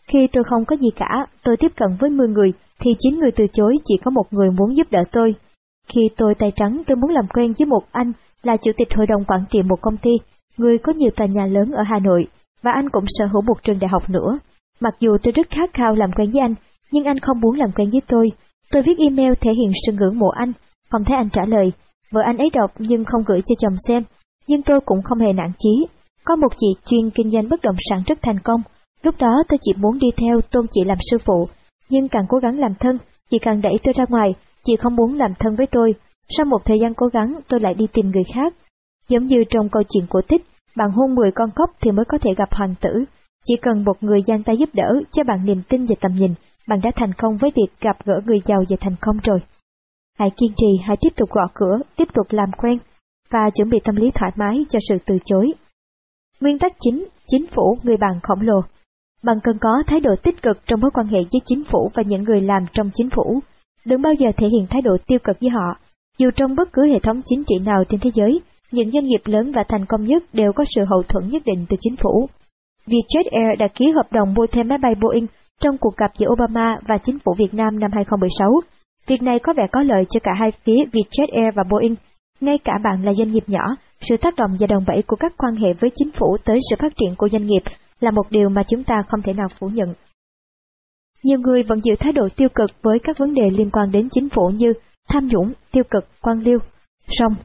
Khi 0.07 0.27
tôi 0.33 0.43
không 0.43 0.65
có 0.65 0.75
gì 0.75 0.89
cả, 0.95 1.25
tôi 1.43 1.57
tiếp 1.57 1.71
cận 1.75 1.97
với 1.99 2.09
10 2.09 2.27
người, 2.27 2.53
thì 2.79 2.91
9 2.99 3.19
người 3.19 3.31
từ 3.31 3.45
chối 3.53 3.75
chỉ 3.85 3.95
có 4.03 4.11
một 4.11 4.33
người 4.33 4.49
muốn 4.51 4.75
giúp 4.75 4.87
đỡ 4.91 4.99
tôi. 5.11 5.35
Khi 5.87 6.01
tôi 6.17 6.33
tay 6.39 6.51
trắng 6.55 6.81
tôi 6.87 6.97
muốn 6.97 7.09
làm 7.11 7.27
quen 7.33 7.53
với 7.59 7.65
một 7.65 7.83
anh 7.91 8.11
là 8.43 8.53
chủ 8.63 8.71
tịch 8.77 8.87
hội 8.95 9.05
đồng 9.07 9.25
quản 9.25 9.43
trị 9.49 9.59
một 9.61 9.81
công 9.81 9.97
ty, 9.97 10.11
người 10.57 10.77
có 10.77 10.93
nhiều 10.95 11.09
tòa 11.15 11.27
nhà 11.27 11.45
lớn 11.45 11.71
ở 11.71 11.83
Hà 11.85 11.99
Nội, 11.99 12.27
và 12.63 12.71
anh 12.75 12.89
cũng 12.89 13.03
sở 13.07 13.25
hữu 13.25 13.41
một 13.41 13.63
trường 13.63 13.79
đại 13.79 13.89
học 13.89 14.09
nữa. 14.09 14.39
Mặc 14.79 14.93
dù 14.99 15.17
tôi 15.23 15.31
rất 15.31 15.47
khát 15.49 15.69
khao 15.73 15.95
làm 15.95 16.11
quen 16.11 16.31
với 16.31 16.41
anh, 16.41 16.55
nhưng 16.91 17.03
anh 17.03 17.19
không 17.19 17.39
muốn 17.39 17.55
làm 17.55 17.71
quen 17.71 17.89
với 17.91 18.01
tôi. 18.07 18.31
Tôi 18.71 18.83
viết 18.83 18.97
email 18.97 19.33
thể 19.41 19.51
hiện 19.53 19.71
sự 19.85 19.91
ngưỡng 19.91 20.19
mộ 20.19 20.29
anh, 20.29 20.51
không 20.91 21.03
thấy 21.03 21.17
anh 21.17 21.29
trả 21.29 21.41
lời. 21.47 21.71
Vợ 22.11 22.21
anh 22.25 22.37
ấy 22.37 22.49
đọc 22.53 22.71
nhưng 22.79 23.05
không 23.05 23.21
gửi 23.27 23.39
cho 23.41 23.55
chồng 23.59 23.75
xem, 23.87 24.03
nhưng 24.47 24.61
tôi 24.61 24.79
cũng 24.85 25.01
không 25.03 25.19
hề 25.19 25.33
nản 25.33 25.51
chí. 25.57 25.87
Có 26.23 26.35
một 26.35 26.51
chị 26.57 26.67
chuyên 26.85 27.09
kinh 27.09 27.29
doanh 27.31 27.49
bất 27.49 27.61
động 27.61 27.75
sản 27.89 28.03
rất 28.07 28.17
thành 28.21 28.39
công, 28.43 28.61
lúc 29.03 29.15
đó 29.19 29.43
tôi 29.49 29.57
chỉ 29.61 29.71
muốn 29.77 29.99
đi 29.99 30.07
theo 30.17 30.41
tôn 30.51 30.65
chị 30.71 30.81
làm 30.85 30.97
sư 31.11 31.17
phụ, 31.25 31.47
nhưng 31.89 32.07
càng 32.07 32.25
cố 32.29 32.37
gắng 32.37 32.59
làm 32.59 32.73
thân, 32.79 32.97
chị 33.31 33.37
càng 33.41 33.61
đẩy 33.61 33.73
tôi 33.83 33.93
ra 33.97 34.05
ngoài, 34.09 34.29
chị 34.67 34.75
không 34.75 34.95
muốn 34.95 35.13
làm 35.13 35.33
thân 35.39 35.55
với 35.55 35.67
tôi. 35.67 35.95
Sau 36.37 36.45
một 36.45 36.65
thời 36.65 36.77
gian 36.81 36.93
cố 36.93 37.07
gắng, 37.07 37.39
tôi 37.47 37.59
lại 37.59 37.73
đi 37.73 37.85
tìm 37.93 38.11
người 38.11 38.23
khác. 38.35 38.53
Giống 39.09 39.25
như 39.25 39.43
trong 39.49 39.69
câu 39.69 39.83
chuyện 39.89 40.05
cổ 40.09 40.19
tích, 40.27 40.41
bạn 40.75 40.91
hôn 40.91 41.15
10 41.15 41.31
con 41.35 41.49
cóc 41.55 41.69
thì 41.81 41.91
mới 41.91 42.05
có 42.05 42.17
thể 42.17 42.31
gặp 42.37 42.49
hoàng 42.51 42.75
tử. 42.81 42.89
Chỉ 43.45 43.55
cần 43.61 43.83
một 43.83 44.03
người 44.03 44.19
giang 44.27 44.43
tay 44.43 44.57
giúp 44.57 44.69
đỡ 44.73 45.01
cho 45.11 45.23
bạn 45.23 45.45
niềm 45.45 45.61
tin 45.69 45.85
và 45.85 45.95
tầm 46.01 46.11
nhìn, 46.15 46.33
bạn 46.67 46.79
đã 46.83 46.91
thành 46.95 47.13
công 47.17 47.37
với 47.37 47.51
việc 47.55 47.71
gặp 47.81 47.97
gỡ 48.05 48.13
người 48.25 48.39
giàu 48.45 48.63
và 48.69 48.77
thành 48.79 48.95
công 49.01 49.17
rồi. 49.23 49.39
Hãy 50.19 50.29
kiên 50.37 50.51
trì, 50.57 50.67
hãy 50.83 50.97
tiếp 51.01 51.13
tục 51.15 51.29
gõ 51.29 51.47
cửa, 51.53 51.77
tiếp 51.95 52.07
tục 52.13 52.27
làm 52.29 52.51
quen, 52.57 52.77
và 53.31 53.49
chuẩn 53.55 53.69
bị 53.69 53.77
tâm 53.83 53.95
lý 53.95 54.11
thoải 54.15 54.31
mái 54.35 54.65
cho 54.69 54.79
sự 54.89 54.95
từ 55.05 55.17
chối. 55.25 55.53
Nguyên 56.41 56.59
tắc 56.59 56.73
chính, 56.79 57.07
chính 57.27 57.47
phủ 57.47 57.77
người 57.83 57.97
bạn 57.97 58.19
khổng 58.23 58.41
lồ. 58.41 58.61
Bạn 59.23 59.37
cần 59.43 59.57
có 59.61 59.83
thái 59.87 59.99
độ 59.99 60.15
tích 60.23 60.41
cực 60.41 60.57
trong 60.65 60.79
mối 60.81 60.91
quan 60.93 61.07
hệ 61.07 61.19
với 61.19 61.41
chính 61.45 61.63
phủ 61.63 61.91
và 61.93 62.03
những 62.05 62.23
người 62.23 62.41
làm 62.41 62.65
trong 62.73 62.89
chính 62.93 63.09
phủ. 63.09 63.39
Đừng 63.85 64.01
bao 64.01 64.13
giờ 64.13 64.27
thể 64.37 64.47
hiện 64.47 64.67
thái 64.69 64.81
độ 64.81 64.97
tiêu 65.07 65.19
cực 65.23 65.37
với 65.41 65.49
họ. 65.49 65.77
Dù 66.17 66.29
trong 66.35 66.55
bất 66.55 66.69
cứ 66.73 66.85
hệ 66.85 66.99
thống 67.03 67.19
chính 67.25 67.43
trị 67.43 67.55
nào 67.65 67.83
trên 67.89 67.99
thế 67.99 68.09
giới, 68.13 68.41
những 68.71 68.91
doanh 68.91 69.05
nghiệp 69.05 69.21
lớn 69.25 69.51
và 69.55 69.63
thành 69.69 69.85
công 69.85 70.05
nhất 70.05 70.23
đều 70.33 70.51
có 70.55 70.63
sự 70.75 70.83
hậu 70.85 71.03
thuẫn 71.03 71.29
nhất 71.29 71.41
định 71.45 71.65
từ 71.69 71.77
chính 71.79 71.95
phủ. 71.95 72.27
Vietjet 72.87 73.23
Air 73.31 73.59
đã 73.59 73.67
ký 73.75 73.91
hợp 73.91 74.11
đồng 74.11 74.33
mua 74.33 74.47
thêm 74.47 74.67
máy 74.67 74.77
bay 74.81 74.95
Boeing 75.01 75.27
trong 75.61 75.77
cuộc 75.77 75.97
gặp 75.97 76.11
giữa 76.17 76.27
Obama 76.29 76.77
và 76.87 76.97
chính 77.03 77.19
phủ 77.19 77.33
Việt 77.37 77.53
Nam 77.53 77.79
năm 77.79 77.91
2016. 77.93 78.61
Việc 79.07 79.21
này 79.21 79.39
có 79.43 79.53
vẻ 79.57 79.63
có 79.71 79.83
lợi 79.83 80.03
cho 80.09 80.19
cả 80.23 80.31
hai 80.39 80.51
phía 80.63 80.77
Vietjet 80.91 81.27
Air 81.43 81.55
và 81.55 81.63
Boeing. 81.69 81.95
Ngay 82.41 82.57
cả 82.63 82.73
bạn 82.83 83.05
là 83.05 83.13
doanh 83.13 83.31
nghiệp 83.31 83.43
nhỏ, 83.47 83.63
sự 84.01 84.17
tác 84.17 84.35
động 84.35 84.51
và 84.59 84.67
đồng 84.67 84.83
bẫy 84.87 85.01
của 85.07 85.15
các 85.15 85.33
quan 85.37 85.55
hệ 85.55 85.73
với 85.79 85.89
chính 85.95 86.11
phủ 86.11 86.37
tới 86.45 86.57
sự 86.69 86.75
phát 86.79 86.93
triển 86.95 87.15
của 87.17 87.29
doanh 87.29 87.45
nghiệp 87.45 87.61
là 87.99 88.11
một 88.11 88.25
điều 88.29 88.49
mà 88.49 88.61
chúng 88.67 88.83
ta 88.83 88.95
không 89.07 89.21
thể 89.21 89.33
nào 89.33 89.47
phủ 89.59 89.67
nhận. 89.67 89.93
Nhiều 91.23 91.39
người 91.39 91.63
vẫn 91.63 91.79
giữ 91.83 91.93
thái 91.99 92.11
độ 92.11 92.27
tiêu 92.35 92.49
cực 92.55 92.69
với 92.81 92.99
các 93.03 93.17
vấn 93.17 93.33
đề 93.33 93.49
liên 93.57 93.69
quan 93.69 93.91
đến 93.91 94.09
chính 94.11 94.29
phủ 94.29 94.51
như 94.55 94.73
tham 95.09 95.27
nhũng, 95.27 95.53
tiêu 95.71 95.83
cực, 95.89 96.05
quan 96.21 96.39
liêu. 96.39 96.59
Song, 97.07 97.35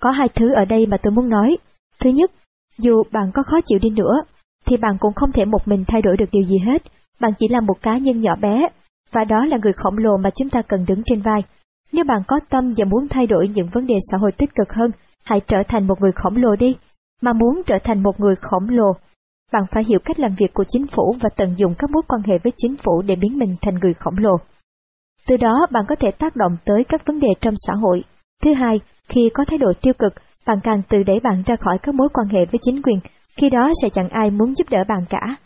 có 0.00 0.10
hai 0.10 0.28
thứ 0.34 0.52
ở 0.54 0.64
đây 0.64 0.86
mà 0.86 0.96
tôi 1.02 1.12
muốn 1.12 1.28
nói. 1.28 1.56
Thứ 2.00 2.10
nhất, 2.10 2.30
dù 2.78 3.02
bạn 3.12 3.30
có 3.34 3.42
khó 3.42 3.56
chịu 3.64 3.78
đi 3.82 3.90
nữa, 3.90 4.22
thì 4.66 4.76
bạn 4.76 4.96
cũng 5.00 5.14
không 5.14 5.32
thể 5.32 5.44
một 5.44 5.68
mình 5.68 5.84
thay 5.88 6.02
đổi 6.02 6.16
được 6.16 6.28
điều 6.32 6.42
gì 6.42 6.58
hết. 6.66 6.82
Bạn 7.20 7.32
chỉ 7.38 7.48
là 7.48 7.60
một 7.60 7.82
cá 7.82 7.98
nhân 7.98 8.20
nhỏ 8.20 8.36
bé, 8.42 8.68
và 9.12 9.24
đó 9.24 9.44
là 9.44 9.58
người 9.62 9.72
khổng 9.72 9.98
lồ 9.98 10.16
mà 10.16 10.30
chúng 10.36 10.50
ta 10.50 10.62
cần 10.68 10.84
đứng 10.88 11.02
trên 11.06 11.20
vai. 11.20 11.40
Nếu 11.92 12.04
bạn 12.04 12.22
có 12.26 12.40
tâm 12.50 12.70
và 12.76 12.84
muốn 12.84 13.08
thay 13.08 13.26
đổi 13.26 13.48
những 13.48 13.68
vấn 13.72 13.86
đề 13.86 13.94
xã 14.10 14.16
hội 14.16 14.32
tích 14.32 14.54
cực 14.54 14.72
hơn, 14.72 14.90
hãy 15.24 15.40
trở 15.46 15.56
thành 15.68 15.86
một 15.86 16.00
người 16.00 16.12
khổng 16.12 16.36
lồ 16.36 16.56
đi. 16.56 16.76
Mà 17.22 17.32
muốn 17.32 17.62
trở 17.66 17.74
thành 17.84 18.02
một 18.02 18.20
người 18.20 18.34
khổng 18.40 18.68
lồ, 18.68 18.92
bạn 19.52 19.62
phải 19.70 19.84
hiểu 19.84 19.98
cách 20.04 20.18
làm 20.18 20.34
việc 20.38 20.54
của 20.54 20.64
chính 20.68 20.86
phủ 20.86 21.14
và 21.22 21.28
tận 21.36 21.54
dụng 21.56 21.74
các 21.78 21.90
mối 21.90 22.02
quan 22.08 22.22
hệ 22.22 22.38
với 22.44 22.52
chính 22.56 22.76
phủ 22.76 23.02
để 23.02 23.14
biến 23.16 23.38
mình 23.38 23.56
thành 23.62 23.74
người 23.74 23.94
khổng 23.94 24.18
lồ. 24.18 24.36
Từ 25.26 25.36
đó 25.36 25.66
bạn 25.70 25.84
có 25.88 25.94
thể 26.00 26.10
tác 26.18 26.36
động 26.36 26.56
tới 26.64 26.84
các 26.88 27.06
vấn 27.06 27.20
đề 27.20 27.28
trong 27.40 27.54
xã 27.66 27.72
hội. 27.82 28.02
Thứ 28.42 28.54
hai, 28.54 28.80
khi 29.08 29.30
có 29.34 29.44
thái 29.44 29.58
độ 29.58 29.72
tiêu 29.82 29.94
cực, 29.98 30.12
bạn 30.46 30.58
càng 30.62 30.82
tự 30.88 30.98
đẩy 31.06 31.20
bạn 31.20 31.42
ra 31.46 31.56
khỏi 31.56 31.78
các 31.82 31.94
mối 31.94 32.08
quan 32.12 32.28
hệ 32.28 32.44
với 32.52 32.60
chính 32.62 32.82
quyền, 32.82 32.98
khi 33.36 33.50
đó 33.50 33.72
sẽ 33.82 33.88
chẳng 33.92 34.08
ai 34.08 34.30
muốn 34.30 34.54
giúp 34.54 34.66
đỡ 34.70 34.78
bạn 34.88 35.04
cả. 35.10 35.36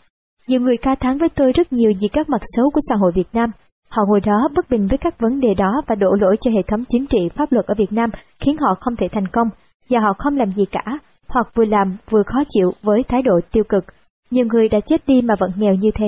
Nhiều 0.47 0.61
người 0.61 0.77
ca 0.77 0.95
thán 0.95 1.17
với 1.17 1.29
tôi 1.29 1.51
rất 1.51 1.73
nhiều 1.73 1.91
vì 2.01 2.07
các 2.13 2.29
mặt 2.29 2.41
xấu 2.55 2.65
của 2.73 2.79
xã 2.89 2.95
hội 2.95 3.11
Việt 3.15 3.27
Nam. 3.33 3.51
Họ 3.89 4.03
ngồi 4.07 4.19
đó 4.19 4.47
bất 4.55 4.69
bình 4.69 4.87
với 4.87 4.97
các 5.01 5.19
vấn 5.19 5.39
đề 5.39 5.53
đó 5.57 5.81
và 5.87 5.95
đổ 5.95 6.13
lỗi 6.19 6.35
cho 6.41 6.51
hệ 6.51 6.61
thống 6.67 6.83
chính 6.87 7.07
trị 7.07 7.19
pháp 7.35 7.51
luật 7.51 7.65
ở 7.65 7.75
Việt 7.77 7.91
Nam 7.91 8.09
khiến 8.39 8.57
họ 8.57 8.75
không 8.79 8.95
thể 8.95 9.07
thành 9.11 9.27
công, 9.27 9.47
và 9.89 9.99
họ 9.99 10.13
không 10.17 10.37
làm 10.37 10.51
gì 10.51 10.63
cả, 10.71 10.83
hoặc 11.27 11.47
vừa 11.55 11.65
làm 11.65 11.97
vừa 12.09 12.23
khó 12.25 12.39
chịu 12.47 12.71
với 12.81 13.03
thái 13.07 13.21
độ 13.21 13.39
tiêu 13.51 13.63
cực. 13.69 13.83
Nhiều 14.31 14.45
người 14.45 14.69
đã 14.69 14.79
chết 14.85 15.07
đi 15.07 15.21
mà 15.21 15.33
vẫn 15.39 15.51
nghèo 15.57 15.73
như 15.73 15.89
thế. 15.95 16.07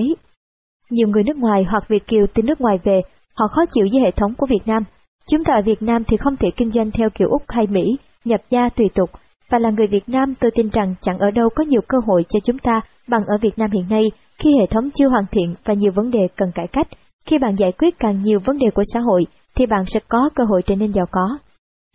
Nhiều 0.89 1.07
người 1.07 1.23
nước 1.23 1.37
ngoài 1.37 1.63
hoặc 1.69 1.83
Việt 1.87 2.07
Kiều 2.07 2.25
từ 2.33 2.43
nước 2.43 2.61
ngoài 2.61 2.77
về, 2.83 3.01
họ 3.39 3.47
khó 3.47 3.61
chịu 3.71 3.87
với 3.91 4.01
hệ 4.01 4.11
thống 4.11 4.33
của 4.37 4.47
Việt 4.49 4.63
Nam. 4.65 4.83
Chúng 5.31 5.43
ta 5.43 5.53
ở 5.53 5.61
Việt 5.65 5.81
Nam 5.81 6.03
thì 6.07 6.17
không 6.17 6.35
thể 6.37 6.47
kinh 6.57 6.71
doanh 6.71 6.91
theo 6.91 7.09
kiểu 7.09 7.29
Úc 7.29 7.43
hay 7.47 7.67
Mỹ, 7.67 7.97
nhập 8.25 8.41
gia 8.49 8.69
tùy 8.75 8.87
tục, 8.95 9.09
và 9.49 9.59
là 9.59 9.69
người 9.69 9.87
Việt 9.87 10.09
Nam 10.09 10.33
tôi 10.35 10.51
tin 10.55 10.69
rằng 10.69 10.95
chẳng 11.01 11.19
ở 11.19 11.31
đâu 11.31 11.49
có 11.55 11.63
nhiều 11.63 11.81
cơ 11.87 11.97
hội 12.07 12.23
cho 12.29 12.39
chúng 12.43 12.57
ta 12.57 12.81
bằng 13.07 13.21
ở 13.27 13.37
Việt 13.41 13.57
Nam 13.57 13.71
hiện 13.71 13.85
nay 13.89 14.11
khi 14.39 14.57
hệ 14.59 14.65
thống 14.69 14.89
chưa 14.91 15.09
hoàn 15.09 15.25
thiện 15.31 15.55
và 15.65 15.73
nhiều 15.73 15.91
vấn 15.95 16.11
đề 16.11 16.27
cần 16.37 16.51
cải 16.55 16.67
cách. 16.71 16.87
Khi 17.25 17.37
bạn 17.37 17.55
giải 17.55 17.71
quyết 17.71 17.99
càng 17.99 18.21
nhiều 18.21 18.39
vấn 18.45 18.57
đề 18.57 18.67
của 18.75 18.83
xã 18.93 18.99
hội 18.99 19.25
thì 19.55 19.65
bạn 19.65 19.83
sẽ 19.87 19.99
có 20.07 20.29
cơ 20.35 20.43
hội 20.43 20.61
trở 20.65 20.75
nên 20.75 20.91
giàu 20.91 21.05
có. 21.11 21.37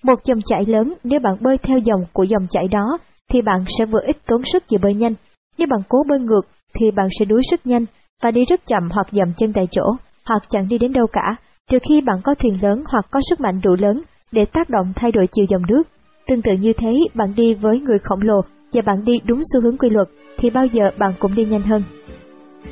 Một 0.05 0.25
dòng 0.25 0.39
chảy 0.45 0.65
lớn 0.67 0.95
nếu 1.05 1.21
bạn 1.21 1.35
bơi 1.41 1.59
theo 1.59 1.79
dòng 1.79 2.05
của 2.13 2.23
dòng 2.23 2.47
chảy 2.51 2.69
đó 2.69 2.99
thì 3.33 3.43
bạn 3.43 3.65
sẽ 3.79 3.85
vừa 3.85 4.01
ít 4.07 4.17
tốn 4.27 4.43
sức 4.53 4.63
vừa 4.73 4.79
bơi 4.83 4.95
nhanh. 4.95 5.15
Nếu 5.59 5.67
bạn 5.71 5.81
cố 5.89 5.99
bơi 6.09 6.19
ngược 6.19 6.43
thì 6.75 6.91
bạn 6.91 7.09
sẽ 7.19 7.25
đuối 7.25 7.41
sức 7.51 7.61
nhanh 7.65 7.85
và 8.23 8.31
đi 8.31 8.45
rất 8.45 8.61
chậm 8.67 8.89
hoặc 8.91 9.07
dậm 9.11 9.33
chân 9.37 9.53
tại 9.53 9.65
chỗ 9.71 9.85
hoặc 10.29 10.43
chẳng 10.49 10.69
đi 10.69 10.79
đến 10.79 10.93
đâu 10.93 11.07
cả, 11.13 11.37
trừ 11.71 11.79
khi 11.89 12.01
bạn 12.01 12.17
có 12.25 12.35
thuyền 12.35 12.55
lớn 12.63 12.85
hoặc 12.93 13.07
có 13.11 13.21
sức 13.31 13.41
mạnh 13.41 13.61
đủ 13.65 13.75
lớn 13.79 14.03
để 14.33 14.43
tác 14.53 14.71
động 14.71 14.93
thay 14.97 15.13
đổi 15.13 15.27
chiều 15.33 15.47
dòng 15.49 15.63
nước. 15.69 15.83
Tương 16.27 16.43
tự 16.43 16.53
như 16.53 16.73
thế, 16.73 16.93
bạn 17.15 17.33
đi 17.37 17.55
với 17.55 17.81
người 17.81 17.99
khổng 17.99 18.23
lồ 18.23 18.41
và 18.73 18.83
bạn 18.87 19.05
đi 19.05 19.13
đúng 19.25 19.41
xu 19.53 19.61
hướng 19.61 19.79
quy 19.79 19.89
luật, 19.91 20.09
thì 20.39 20.51
bao 20.51 20.67
giờ 20.67 20.85
bạn 20.99 21.13
cũng 21.19 21.35
đi 21.35 21.45
nhanh 21.45 21.63
hơn. 21.63 21.83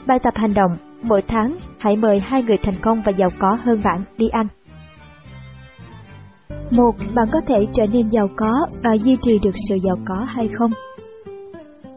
Bài 0.07 0.19
tập 0.23 0.35
hành 0.37 0.55
động, 0.55 0.77
mỗi 1.03 1.23
tháng 1.23 1.55
hãy 1.79 1.97
mời 1.97 2.19
hai 2.19 2.43
người 2.43 2.57
thành 2.63 2.75
công 2.83 3.03
và 3.07 3.13
giàu 3.19 3.29
có 3.39 3.57
hơn 3.65 3.79
bạn 3.85 4.03
đi 4.19 4.29
ăn. 4.29 4.47
Một, 6.71 6.93
bạn 7.15 7.29
có 7.33 7.41
thể 7.47 7.57
trở 7.75 7.85
nên 7.93 8.09
giàu 8.11 8.29
có 8.37 8.67
và 8.83 8.91
duy 8.99 9.17
trì 9.21 9.39
được 9.39 9.55
sự 9.69 9.77
giàu 9.83 9.97
có 10.07 10.27
hay 10.29 10.49
không? 10.59 10.71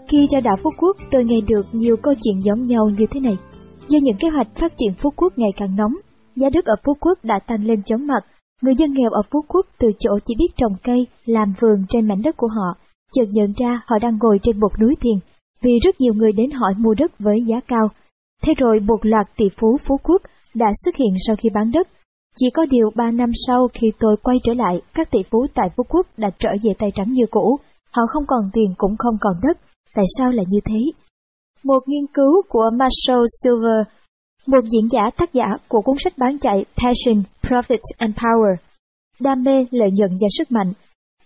Khi 0.10 0.28
ra 0.32 0.40
đảo 0.40 0.56
Phú 0.64 0.70
Quốc, 0.78 0.98
tôi 1.12 1.24
nghe 1.26 1.38
được 1.48 1.66
nhiều 1.72 1.96
câu 1.98 2.14
chuyện 2.24 2.40
giống 2.40 2.64
nhau 2.64 2.90
như 2.98 3.06
thế 3.12 3.20
này. 3.20 3.38
Do 3.88 4.00
những 4.02 4.18
kế 4.20 4.30
hoạch 4.30 4.48
phát 4.56 4.74
triển 4.78 4.94
Phú 4.94 5.10
Quốc 5.16 5.34
ngày 5.36 5.52
càng 5.58 5.76
nóng, 5.76 5.94
giá 6.36 6.50
đất 6.54 6.66
ở 6.66 6.76
Phú 6.86 6.94
Quốc 7.00 7.18
đã 7.24 7.40
tăng 7.48 7.66
lên 7.66 7.84
chóng 7.84 8.08
mặt 8.08 8.24
Người 8.64 8.76
dân 8.76 8.94
nghèo 8.94 9.10
ở 9.10 9.22
Phú 9.32 9.42
Quốc 9.48 9.66
từ 9.80 9.88
chỗ 10.00 10.12
chỉ 10.26 10.36
biết 10.38 10.48
trồng 10.58 10.76
cây, 10.84 11.08
làm 11.26 11.54
vườn 11.62 11.86
trên 11.90 12.08
mảnh 12.08 12.22
đất 12.22 12.38
của 12.38 12.48
họ, 12.48 12.78
chợt 13.14 13.26
nhận 13.32 13.54
ra 13.58 13.82
họ 13.88 14.00
đang 14.02 14.18
ngồi 14.22 14.40
trên 14.44 14.60
một 14.60 14.80
núi 14.82 14.94
tiền, 15.02 15.20
vì 15.64 15.72
rất 15.84 15.96
nhiều 16.00 16.14
người 16.14 16.32
đến 16.32 16.52
hỏi 16.52 16.74
mua 16.78 16.94
đất 16.94 17.20
với 17.20 17.38
giá 17.48 17.56
cao. 17.68 17.88
Thế 18.44 18.54
rồi 18.58 18.80
một 18.80 18.98
loạt 19.02 19.28
tỷ 19.38 19.46
phú 19.60 19.78
Phú 19.88 19.98
Quốc 20.04 20.22
đã 20.54 20.66
xuất 20.86 20.96
hiện 20.96 21.10
sau 21.28 21.36
khi 21.36 21.50
bán 21.54 21.72
đất. 21.72 21.88
Chỉ 22.36 22.50
có 22.54 22.66
điều 22.66 22.90
ba 22.96 23.12
năm 23.12 23.32
sau 23.48 23.68
khi 23.74 23.92
tôi 24.00 24.16
quay 24.24 24.38
trở 24.44 24.54
lại, 24.54 24.82
các 24.94 25.12
tỷ 25.12 25.20
phú 25.32 25.46
tại 25.54 25.70
Phú 25.78 25.84
Quốc 25.90 26.08
đã 26.18 26.30
trở 26.40 26.50
về 26.64 26.72
tay 26.80 26.90
trắng 26.96 27.14
như 27.14 27.24
cũ. 27.32 27.58
Họ 27.92 28.04
không 28.10 28.24
còn 28.28 28.50
tiền 28.54 28.74
cũng 28.78 28.96
không 28.98 29.18
còn 29.22 29.34
đất. 29.48 29.58
Tại 29.96 30.06
sao 30.18 30.32
lại 30.32 30.46
như 30.50 30.60
thế? 30.66 30.80
Một 31.64 31.80
nghiên 31.88 32.06
cứu 32.14 32.42
của 32.50 32.70
Marshall 32.80 33.24
Silver 33.44 33.88
một 34.46 34.64
diễn 34.72 34.88
giả 34.92 35.02
tác 35.18 35.34
giả 35.34 35.46
của 35.68 35.82
cuốn 35.82 35.96
sách 36.04 36.14
bán 36.18 36.40
chạy 36.40 36.66
Passion, 36.78 37.24
Profit 37.42 37.80
and 37.98 38.16
Power, 38.16 38.56
đam 39.20 39.44
mê, 39.44 39.66
lợi 39.72 39.90
nhuận 39.94 40.12
và 40.12 40.28
sức 40.38 40.52
mạnh, 40.52 40.74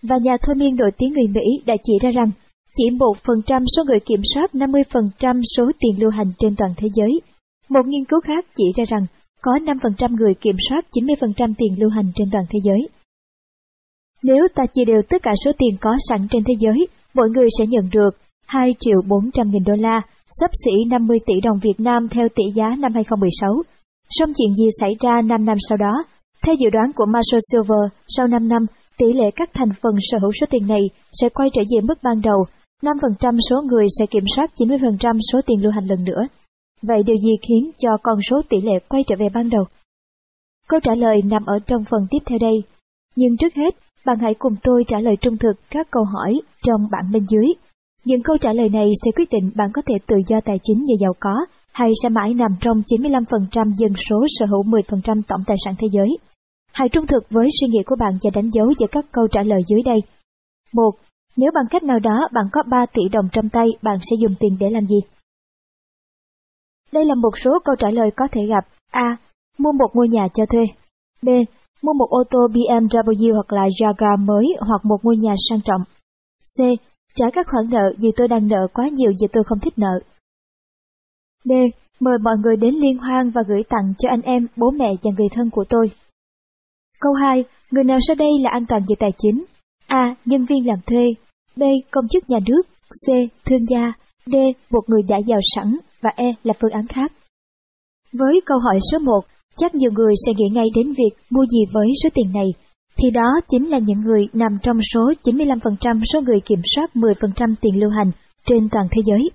và 0.02 0.16
nhà 0.22 0.36
thôi 0.42 0.54
miên 0.54 0.76
nổi 0.76 0.90
tiếng 0.98 1.12
người 1.12 1.28
Mỹ 1.34 1.62
đã 1.66 1.74
chỉ 1.82 1.92
ra 2.02 2.10
rằng 2.10 2.30
chỉ 2.74 2.90
một 2.90 3.14
phần 3.26 3.42
trăm 3.46 3.62
số 3.76 3.84
người 3.84 4.00
kiểm 4.00 4.20
soát 4.34 4.50
50% 4.52 5.42
số 5.56 5.70
tiền 5.78 5.92
lưu 6.00 6.10
hành 6.10 6.32
trên 6.38 6.56
toàn 6.56 6.70
thế 6.76 6.88
giới. 6.94 7.20
Một 7.68 7.86
nghiên 7.86 8.04
cứu 8.04 8.20
khác 8.20 8.44
chỉ 8.56 8.64
ra 8.76 8.84
rằng 8.88 9.06
có 9.42 9.52
5% 9.52 10.16
người 10.16 10.34
kiểm 10.34 10.56
soát 10.68 10.84
90% 10.92 11.54
tiền 11.58 11.78
lưu 11.78 11.90
hành 11.90 12.12
trên 12.14 12.28
toàn 12.32 12.44
thế 12.50 12.58
giới. 12.62 12.88
Nếu 14.22 14.48
ta 14.54 14.64
chia 14.74 14.84
đều 14.84 15.02
tất 15.08 15.22
cả 15.22 15.30
số 15.44 15.50
tiền 15.58 15.76
có 15.80 15.96
sẵn 16.08 16.26
trên 16.30 16.44
thế 16.44 16.54
giới, 16.58 16.86
mỗi 17.14 17.30
người 17.30 17.48
sẽ 17.58 17.64
nhận 17.68 17.88
được 17.92 18.10
2 18.46 18.74
triệu 18.80 19.00
400 19.08 19.50
nghìn 19.50 19.64
đô 19.64 19.74
la, 19.74 20.00
sắp 20.40 20.50
xỉ 20.64 20.70
50 20.90 21.18
tỷ 21.26 21.34
đồng 21.44 21.58
Việt 21.62 21.78
Nam 21.78 22.08
theo 22.08 22.28
tỷ 22.36 22.44
giá 22.54 22.66
năm 22.78 22.92
2016. 22.94 23.62
Song 24.10 24.30
chuyện 24.36 24.54
gì 24.54 24.66
xảy 24.80 24.90
ra 25.00 25.20
5 25.24 25.44
năm 25.44 25.56
sau 25.68 25.76
đó? 25.76 25.92
Theo 26.44 26.54
dự 26.54 26.70
đoán 26.70 26.92
của 26.96 27.06
Marshall 27.06 27.40
Silver, 27.50 27.84
sau 28.08 28.26
5 28.26 28.48
năm, 28.48 28.62
tỷ 28.98 29.06
lệ 29.12 29.30
các 29.36 29.50
thành 29.54 29.68
phần 29.82 29.94
sở 30.00 30.18
hữu 30.22 30.32
số 30.40 30.46
tiền 30.50 30.66
này 30.66 30.80
sẽ 31.12 31.28
quay 31.28 31.48
trở 31.54 31.62
về 31.70 31.80
mức 31.88 31.98
ban 32.02 32.20
đầu, 32.20 32.44
5% 32.82 33.38
số 33.50 33.62
người 33.62 33.86
sẽ 33.98 34.06
kiểm 34.06 34.24
soát 34.36 34.50
90% 34.58 35.18
số 35.32 35.40
tiền 35.46 35.62
lưu 35.62 35.72
hành 35.72 35.86
lần 35.86 36.04
nữa. 36.04 36.22
Vậy 36.82 37.02
điều 37.06 37.16
gì 37.16 37.32
khiến 37.48 37.70
cho 37.78 37.90
con 38.02 38.18
số 38.30 38.42
tỷ 38.48 38.56
lệ 38.60 38.72
quay 38.88 39.02
trở 39.06 39.16
về 39.18 39.26
ban 39.34 39.50
đầu? 39.50 39.64
Câu 40.68 40.80
trả 40.80 40.94
lời 40.94 41.22
nằm 41.24 41.44
ở 41.46 41.58
trong 41.66 41.84
phần 41.90 42.06
tiếp 42.10 42.18
theo 42.26 42.38
đây. 42.38 42.62
Nhưng 43.16 43.36
trước 43.36 43.54
hết, 43.54 43.74
bạn 44.06 44.18
hãy 44.20 44.34
cùng 44.38 44.54
tôi 44.62 44.84
trả 44.88 44.98
lời 44.98 45.14
trung 45.20 45.36
thực 45.36 45.52
các 45.70 45.88
câu 45.90 46.04
hỏi 46.04 46.40
trong 46.62 46.88
bảng 46.90 47.12
bên 47.12 47.24
dưới 47.26 47.54
những 48.08 48.22
câu 48.22 48.36
trả 48.40 48.52
lời 48.52 48.68
này 48.68 48.92
sẽ 49.04 49.10
quyết 49.16 49.28
định 49.30 49.50
bạn 49.56 49.68
có 49.72 49.82
thể 49.86 49.94
tự 50.06 50.16
do 50.26 50.36
tài 50.44 50.56
chính 50.62 50.78
và 50.78 50.94
giàu 51.00 51.12
có, 51.20 51.46
hay 51.72 51.90
sẽ 52.02 52.08
mãi 52.08 52.34
nằm 52.34 52.50
trong 52.60 52.82
95% 52.86 53.72
dân 53.76 53.92
số 54.10 54.26
sở 54.28 54.46
hữu 54.46 54.62
10% 54.62 55.22
tổng 55.28 55.40
tài 55.46 55.56
sản 55.64 55.74
thế 55.78 55.88
giới. 55.92 56.18
Hãy 56.72 56.88
trung 56.88 57.06
thực 57.06 57.30
với 57.30 57.48
suy 57.60 57.66
nghĩ 57.68 57.82
của 57.86 57.96
bạn 57.96 58.12
và 58.22 58.30
đánh 58.34 58.50
dấu 58.50 58.72
giữa 58.78 58.86
các 58.92 59.04
câu 59.12 59.28
trả 59.32 59.42
lời 59.42 59.60
dưới 59.66 59.82
đây. 59.84 59.98
1. 60.72 60.90
Nếu 61.36 61.50
bằng 61.54 61.64
cách 61.70 61.82
nào 61.82 61.98
đó 61.98 62.28
bạn 62.32 62.44
có 62.52 62.62
3 62.70 62.86
tỷ 62.92 63.02
đồng 63.12 63.28
trong 63.32 63.48
tay, 63.48 63.66
bạn 63.82 63.98
sẽ 64.10 64.16
dùng 64.20 64.34
tiền 64.40 64.56
để 64.60 64.70
làm 64.70 64.86
gì? 64.86 65.00
Đây 66.92 67.04
là 67.04 67.14
một 67.14 67.38
số 67.44 67.50
câu 67.64 67.74
trả 67.78 67.90
lời 67.90 68.10
có 68.16 68.28
thể 68.32 68.40
gặp. 68.48 68.64
A. 68.90 69.16
Mua 69.58 69.72
một 69.72 69.88
ngôi 69.94 70.08
nhà 70.08 70.28
cho 70.34 70.44
thuê. 70.46 70.62
B. 71.22 71.28
Mua 71.82 71.92
một 71.92 72.06
ô 72.10 72.22
tô 72.30 72.38
BMW 72.38 73.34
hoặc 73.34 73.52
là 73.52 73.62
Jaguar 73.80 74.26
mới 74.26 74.46
hoặc 74.60 74.84
một 74.84 74.96
ngôi 75.02 75.16
nhà 75.16 75.34
sang 75.48 75.60
trọng. 75.60 75.82
C 76.56 76.60
trả 77.14 77.26
các 77.32 77.46
khoản 77.50 77.70
nợ 77.70 77.92
vì 77.98 78.08
tôi 78.16 78.28
đang 78.28 78.48
nợ 78.48 78.66
quá 78.74 78.88
nhiều 78.92 79.12
và 79.20 79.28
tôi 79.32 79.44
không 79.44 79.58
thích 79.58 79.78
nợ. 79.78 80.00
D. 81.44 81.52
Mời 82.00 82.18
mọi 82.18 82.36
người 82.38 82.56
đến 82.56 82.74
liên 82.74 82.98
hoan 82.98 83.30
và 83.30 83.42
gửi 83.48 83.62
tặng 83.68 83.94
cho 83.98 84.08
anh 84.10 84.20
em, 84.22 84.46
bố 84.56 84.70
mẹ 84.70 84.88
và 85.02 85.10
người 85.18 85.28
thân 85.32 85.50
của 85.50 85.64
tôi. 85.68 85.86
Câu 87.00 87.12
2. 87.12 87.44
Người 87.70 87.84
nào 87.84 87.98
sau 88.06 88.16
đây 88.16 88.30
là 88.40 88.50
an 88.52 88.66
toàn 88.68 88.82
về 88.88 88.94
tài 88.98 89.10
chính? 89.18 89.44
A. 89.86 90.14
Nhân 90.24 90.44
viên 90.44 90.66
làm 90.66 90.78
thuê. 90.86 91.14
B. 91.56 91.62
Công 91.90 92.08
chức 92.08 92.24
nhà 92.28 92.38
nước. 92.46 92.62
C. 93.06 93.06
Thương 93.44 93.66
gia. 93.68 93.92
D. 94.26 94.34
Một 94.70 94.80
người 94.86 95.02
đã 95.02 95.16
giàu 95.26 95.40
sẵn. 95.54 95.78
Và 96.02 96.10
E 96.16 96.26
là 96.42 96.54
phương 96.60 96.70
án 96.70 96.86
khác. 96.86 97.12
Với 98.12 98.40
câu 98.46 98.58
hỏi 98.58 98.78
số 98.92 98.98
1, 98.98 99.20
chắc 99.56 99.74
nhiều 99.74 99.90
người 99.94 100.14
sẽ 100.26 100.32
nghĩ 100.36 100.44
ngay 100.52 100.66
đến 100.76 100.92
việc 100.92 101.16
mua 101.30 101.44
gì 101.46 101.64
với 101.72 101.88
số 102.02 102.08
tiền 102.14 102.30
này 102.34 102.46
thì 102.96 103.10
đó 103.10 103.30
chính 103.48 103.70
là 103.70 103.78
những 103.78 104.00
người 104.00 104.28
nằm 104.32 104.58
trong 104.62 104.76
số 104.94 105.12
95% 105.24 106.02
số 106.12 106.20
người 106.20 106.40
kiểm 106.44 106.60
soát 106.74 106.90
10% 106.94 107.54
tiền 107.60 107.80
lưu 107.80 107.90
hành 107.90 108.10
trên 108.46 108.68
toàn 108.72 108.86
thế 108.90 109.02
giới. 109.04 109.30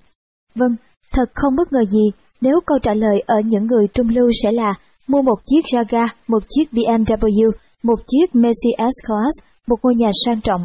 Vâng, 0.55 0.75
thật 1.11 1.25
không 1.33 1.55
bất 1.55 1.73
ngờ 1.73 1.85
gì 1.89 2.11
nếu 2.41 2.59
câu 2.65 2.77
trả 2.83 2.93
lời 2.93 3.23
ở 3.25 3.35
những 3.45 3.65
người 3.67 3.87
trung 3.93 4.09
lưu 4.09 4.31
sẽ 4.43 4.51
là 4.51 4.73
mua 5.07 5.21
một 5.21 5.35
chiếc 5.45 5.61
Jaguar, 5.73 6.07
một 6.27 6.43
chiếc 6.49 6.63
BMW, 6.71 7.51
một 7.83 7.99
chiếc 8.07 8.35
Mercedes 8.35 8.77
S-Class, 8.77 9.31
một 9.67 9.75
ngôi 9.83 9.95
nhà 9.95 10.09
sang 10.25 10.41
trọng. 10.41 10.61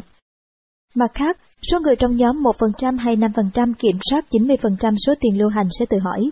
Mặt 1.01 1.10
khác, 1.15 1.39
số 1.70 1.81
người 1.81 1.97
trong 1.99 2.17
nhóm 2.17 2.43
1% 2.43 2.99
hay 2.99 3.17
5% 3.17 3.75
kiểm 3.78 3.97
soát 4.10 4.25
90% 4.31 4.94
số 5.07 5.12
tiền 5.20 5.39
lưu 5.39 5.49
hành 5.49 5.68
sẽ 5.78 5.85
tự 5.91 5.99
hỏi. 5.99 6.31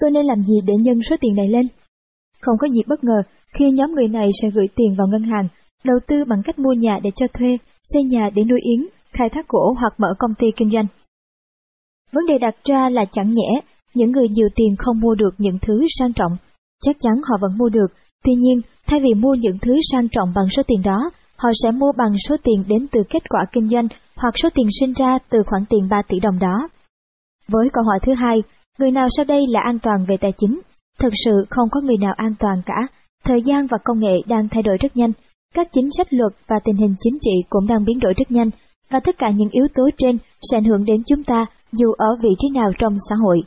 Tôi 0.00 0.10
nên 0.10 0.26
làm 0.26 0.42
gì 0.42 0.54
để 0.66 0.74
nhân 0.84 1.02
số 1.10 1.16
tiền 1.20 1.34
này 1.34 1.46
lên? 1.48 1.66
Không 2.40 2.58
có 2.58 2.68
gì 2.68 2.80
bất 2.86 3.04
ngờ 3.04 3.22
khi 3.54 3.70
nhóm 3.70 3.94
người 3.94 4.08
này 4.08 4.30
sẽ 4.42 4.50
gửi 4.50 4.66
tiền 4.76 4.94
vào 4.98 5.06
ngân 5.06 5.22
hàng, 5.22 5.48
đầu 5.84 5.98
tư 6.06 6.24
bằng 6.24 6.42
cách 6.44 6.58
mua 6.58 6.72
nhà 6.72 6.98
để 7.02 7.10
cho 7.16 7.26
thuê, 7.26 7.58
xây 7.84 8.02
nhà 8.02 8.30
để 8.34 8.44
nuôi 8.44 8.60
yến, 8.62 8.86
khai 9.12 9.28
thác 9.32 9.48
gỗ 9.48 9.74
hoặc 9.80 9.94
mở 9.98 10.08
công 10.18 10.34
ty 10.38 10.46
kinh 10.56 10.70
doanh. 10.70 10.86
Vấn 12.12 12.26
đề 12.26 12.38
đặt 12.38 12.54
ra 12.64 12.88
là 12.88 13.04
chẳng 13.10 13.32
nhẽ, 13.32 13.60
những 13.94 14.10
người 14.10 14.28
nhiều 14.28 14.48
tiền 14.54 14.74
không 14.78 15.00
mua 15.00 15.14
được 15.14 15.34
những 15.38 15.58
thứ 15.62 15.80
sang 15.98 16.12
trọng. 16.12 16.32
Chắc 16.84 16.96
chắn 17.00 17.14
họ 17.14 17.38
vẫn 17.40 17.58
mua 17.58 17.68
được, 17.68 17.86
tuy 18.24 18.32
nhiên, 18.34 18.60
thay 18.86 19.00
vì 19.00 19.14
mua 19.14 19.34
những 19.34 19.58
thứ 19.62 19.72
sang 19.92 20.08
trọng 20.08 20.32
bằng 20.34 20.46
số 20.56 20.62
tiền 20.66 20.82
đó, 20.82 21.10
họ 21.38 21.48
sẽ 21.62 21.70
mua 21.70 21.92
bằng 21.98 22.12
số 22.28 22.36
tiền 22.42 22.64
đến 22.68 22.86
từ 22.92 23.02
kết 23.10 23.28
quả 23.28 23.44
kinh 23.52 23.68
doanh 23.68 23.88
hoặc 24.16 24.34
số 24.42 24.48
tiền 24.54 24.68
sinh 24.80 24.92
ra 24.92 25.18
từ 25.30 25.38
khoản 25.46 25.64
tiền 25.68 25.88
3 25.90 26.02
tỷ 26.08 26.20
đồng 26.20 26.38
đó. 26.38 26.68
Với 27.48 27.68
câu 27.72 27.84
hỏi 27.84 27.98
thứ 28.02 28.14
hai, 28.14 28.42
người 28.78 28.90
nào 28.90 29.06
sau 29.16 29.24
đây 29.24 29.40
là 29.48 29.60
an 29.64 29.78
toàn 29.78 30.04
về 30.08 30.16
tài 30.16 30.32
chính? 30.36 30.60
Thật 31.00 31.12
sự 31.24 31.46
không 31.50 31.68
có 31.70 31.80
người 31.80 31.96
nào 32.00 32.12
an 32.16 32.34
toàn 32.38 32.62
cả, 32.66 32.86
thời 33.24 33.42
gian 33.42 33.66
và 33.66 33.78
công 33.84 33.98
nghệ 33.98 34.16
đang 34.26 34.48
thay 34.48 34.62
đổi 34.62 34.76
rất 34.76 34.96
nhanh, 34.96 35.12
Các 35.54 35.68
chính 35.72 35.88
sách 35.96 36.06
luật 36.10 36.32
và 36.46 36.56
tình 36.64 36.76
hình 36.76 36.94
chính 36.98 37.18
trị 37.20 37.30
cũng 37.48 37.66
đang 37.66 37.84
biến 37.84 37.98
đổi 38.00 38.14
rất 38.16 38.30
nhanh, 38.30 38.50
và 38.90 39.00
tất 39.00 39.14
cả 39.18 39.26
những 39.34 39.48
yếu 39.52 39.66
tố 39.74 39.82
trên 39.98 40.18
sẽ 40.50 40.58
ảnh 40.58 40.64
hưởng 40.64 40.84
đến 40.84 40.96
chúng 41.06 41.24
ta 41.24 41.46
dù 41.72 41.92
ở 41.92 42.06
vị 42.22 42.30
trí 42.38 42.48
nào 42.54 42.70
trong 42.78 42.96
xã 43.08 43.14
hội. 43.24 43.40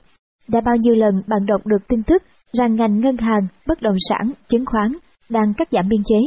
Đã 0.47 0.61
bao 0.65 0.75
nhiêu 0.79 0.95
lần 0.95 1.21
bạn 1.27 1.45
đọc 1.45 1.61
được 1.65 1.87
tin 1.87 2.03
tức 2.03 2.23
rằng 2.53 2.75
ngành 2.75 2.99
ngân 2.99 3.17
hàng, 3.17 3.47
bất 3.67 3.81
động 3.81 3.95
sản, 4.09 4.31
chứng 4.47 4.65
khoán 4.65 4.91
đang 5.29 5.53
cắt 5.57 5.67
giảm 5.71 5.89
biên 5.89 6.03
chế. 6.05 6.17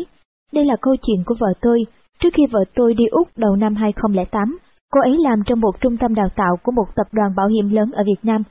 Đây 0.55 0.65
là 0.65 0.75
câu 0.81 0.95
chuyện 1.03 1.23
của 1.27 1.35
vợ 1.39 1.53
tôi. 1.61 1.79
Trước 2.21 2.29
khi 2.37 2.47
vợ 2.53 2.61
tôi 2.75 2.95
đi 2.95 3.05
Úc 3.11 3.29
đầu 3.37 3.57
năm 3.57 3.75
2008, 3.75 4.59
cô 4.91 5.01
ấy 5.01 5.17
làm 5.19 5.39
trong 5.47 5.61
một 5.61 5.81
trung 5.81 5.97
tâm 5.97 6.15
đào 6.15 6.29
tạo 6.37 6.57
của 6.63 6.73
một 6.73 6.87
tập 6.97 7.07
đoàn 7.13 7.35
bảo 7.37 7.49
hiểm 7.49 7.77
lớn 7.77 7.91
ở 7.93 8.03
Việt 8.07 8.21
Nam. 8.23 8.43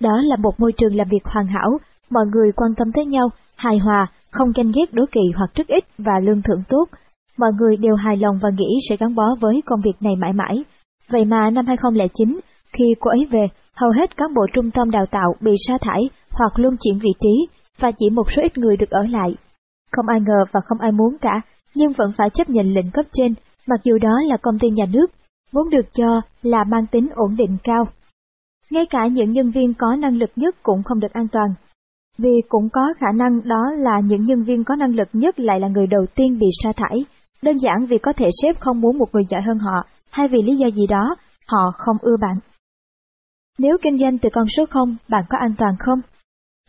Đó 0.00 0.20
là 0.22 0.36
một 0.36 0.60
môi 0.60 0.72
trường 0.76 0.96
làm 0.96 1.08
việc 1.10 1.24
hoàn 1.24 1.46
hảo, 1.46 1.70
mọi 2.10 2.24
người 2.32 2.52
quan 2.56 2.70
tâm 2.76 2.88
tới 2.94 3.04
nhau, 3.06 3.28
hài 3.56 3.78
hòa, 3.78 4.06
không 4.30 4.52
ganh 4.56 4.72
ghét 4.74 4.92
đố 4.92 5.04
kỵ 5.12 5.20
hoặc 5.36 5.50
rất 5.54 5.66
ít 5.66 5.84
và 5.98 6.12
lương 6.22 6.42
thưởng 6.42 6.62
tốt. 6.68 6.84
Mọi 7.38 7.50
người 7.58 7.76
đều 7.76 7.94
hài 7.94 8.16
lòng 8.16 8.38
và 8.42 8.50
nghĩ 8.58 8.78
sẽ 8.88 8.96
gắn 8.96 9.14
bó 9.14 9.34
với 9.40 9.62
công 9.66 9.80
việc 9.84 9.96
này 10.02 10.16
mãi 10.16 10.32
mãi. 10.32 10.64
Vậy 11.12 11.24
mà 11.24 11.50
năm 11.50 11.66
2009, 11.66 12.40
khi 12.72 12.84
cô 13.00 13.10
ấy 13.10 13.26
về, 13.30 13.46
hầu 13.76 13.90
hết 13.90 14.16
cán 14.16 14.34
bộ 14.34 14.42
trung 14.54 14.70
tâm 14.70 14.90
đào 14.90 15.04
tạo 15.10 15.34
bị 15.40 15.52
sa 15.66 15.78
thải 15.80 16.00
hoặc 16.30 16.52
luân 16.56 16.76
chuyển 16.80 16.98
vị 16.98 17.10
trí, 17.20 17.46
và 17.80 17.90
chỉ 17.98 18.10
một 18.10 18.32
số 18.36 18.42
ít 18.42 18.58
người 18.58 18.76
được 18.76 18.90
ở 18.90 19.02
lại. 19.10 19.34
Không 19.92 20.08
ai 20.08 20.20
ngờ 20.20 20.44
và 20.52 20.60
không 20.66 20.78
ai 20.80 20.92
muốn 20.92 21.16
cả, 21.20 21.40
nhưng 21.74 21.92
vẫn 21.92 22.12
phải 22.16 22.30
chấp 22.30 22.48
nhận 22.48 22.66
lệnh 22.66 22.90
cấp 22.90 23.06
trên, 23.12 23.34
mặc 23.66 23.80
dù 23.84 23.98
đó 23.98 24.14
là 24.28 24.36
công 24.42 24.58
ty 24.58 24.68
nhà 24.68 24.84
nước, 24.92 25.06
vốn 25.52 25.70
được 25.70 25.86
cho 25.92 26.20
là 26.42 26.64
mang 26.64 26.86
tính 26.86 27.08
ổn 27.14 27.36
định 27.36 27.56
cao. 27.64 27.84
Ngay 28.70 28.86
cả 28.90 29.06
những 29.12 29.30
nhân 29.30 29.50
viên 29.50 29.74
có 29.74 29.96
năng 29.98 30.16
lực 30.16 30.30
nhất 30.36 30.54
cũng 30.62 30.82
không 30.82 31.00
được 31.00 31.12
an 31.12 31.28
toàn, 31.32 31.54
vì 32.18 32.42
cũng 32.48 32.68
có 32.72 32.80
khả 32.98 33.12
năng 33.14 33.48
đó 33.48 33.62
là 33.78 34.00
những 34.04 34.22
nhân 34.22 34.42
viên 34.42 34.64
có 34.64 34.76
năng 34.76 34.94
lực 34.94 35.08
nhất 35.12 35.40
lại 35.40 35.60
là 35.60 35.68
người 35.68 35.86
đầu 35.86 36.06
tiên 36.14 36.38
bị 36.38 36.46
sa 36.62 36.72
thải, 36.76 36.96
đơn 37.42 37.56
giản 37.56 37.86
vì 37.86 37.98
có 37.98 38.12
thể 38.12 38.26
sếp 38.42 38.60
không 38.60 38.80
muốn 38.80 38.98
một 38.98 39.06
người 39.12 39.24
giỏi 39.28 39.42
hơn 39.42 39.58
họ, 39.58 39.86
hay 40.10 40.28
vì 40.28 40.42
lý 40.42 40.56
do 40.56 40.70
gì 40.70 40.86
đó, 40.86 41.16
họ 41.46 41.72
không 41.78 41.96
ưa 42.00 42.16
bạn. 42.20 42.38
Nếu 43.58 43.76
kinh 43.82 43.98
doanh 43.98 44.18
từ 44.18 44.28
con 44.32 44.46
số 44.56 44.64
0, 44.66 44.96
bạn 45.08 45.24
có 45.28 45.38
an 45.38 45.54
toàn 45.58 45.72
không? 45.78 45.98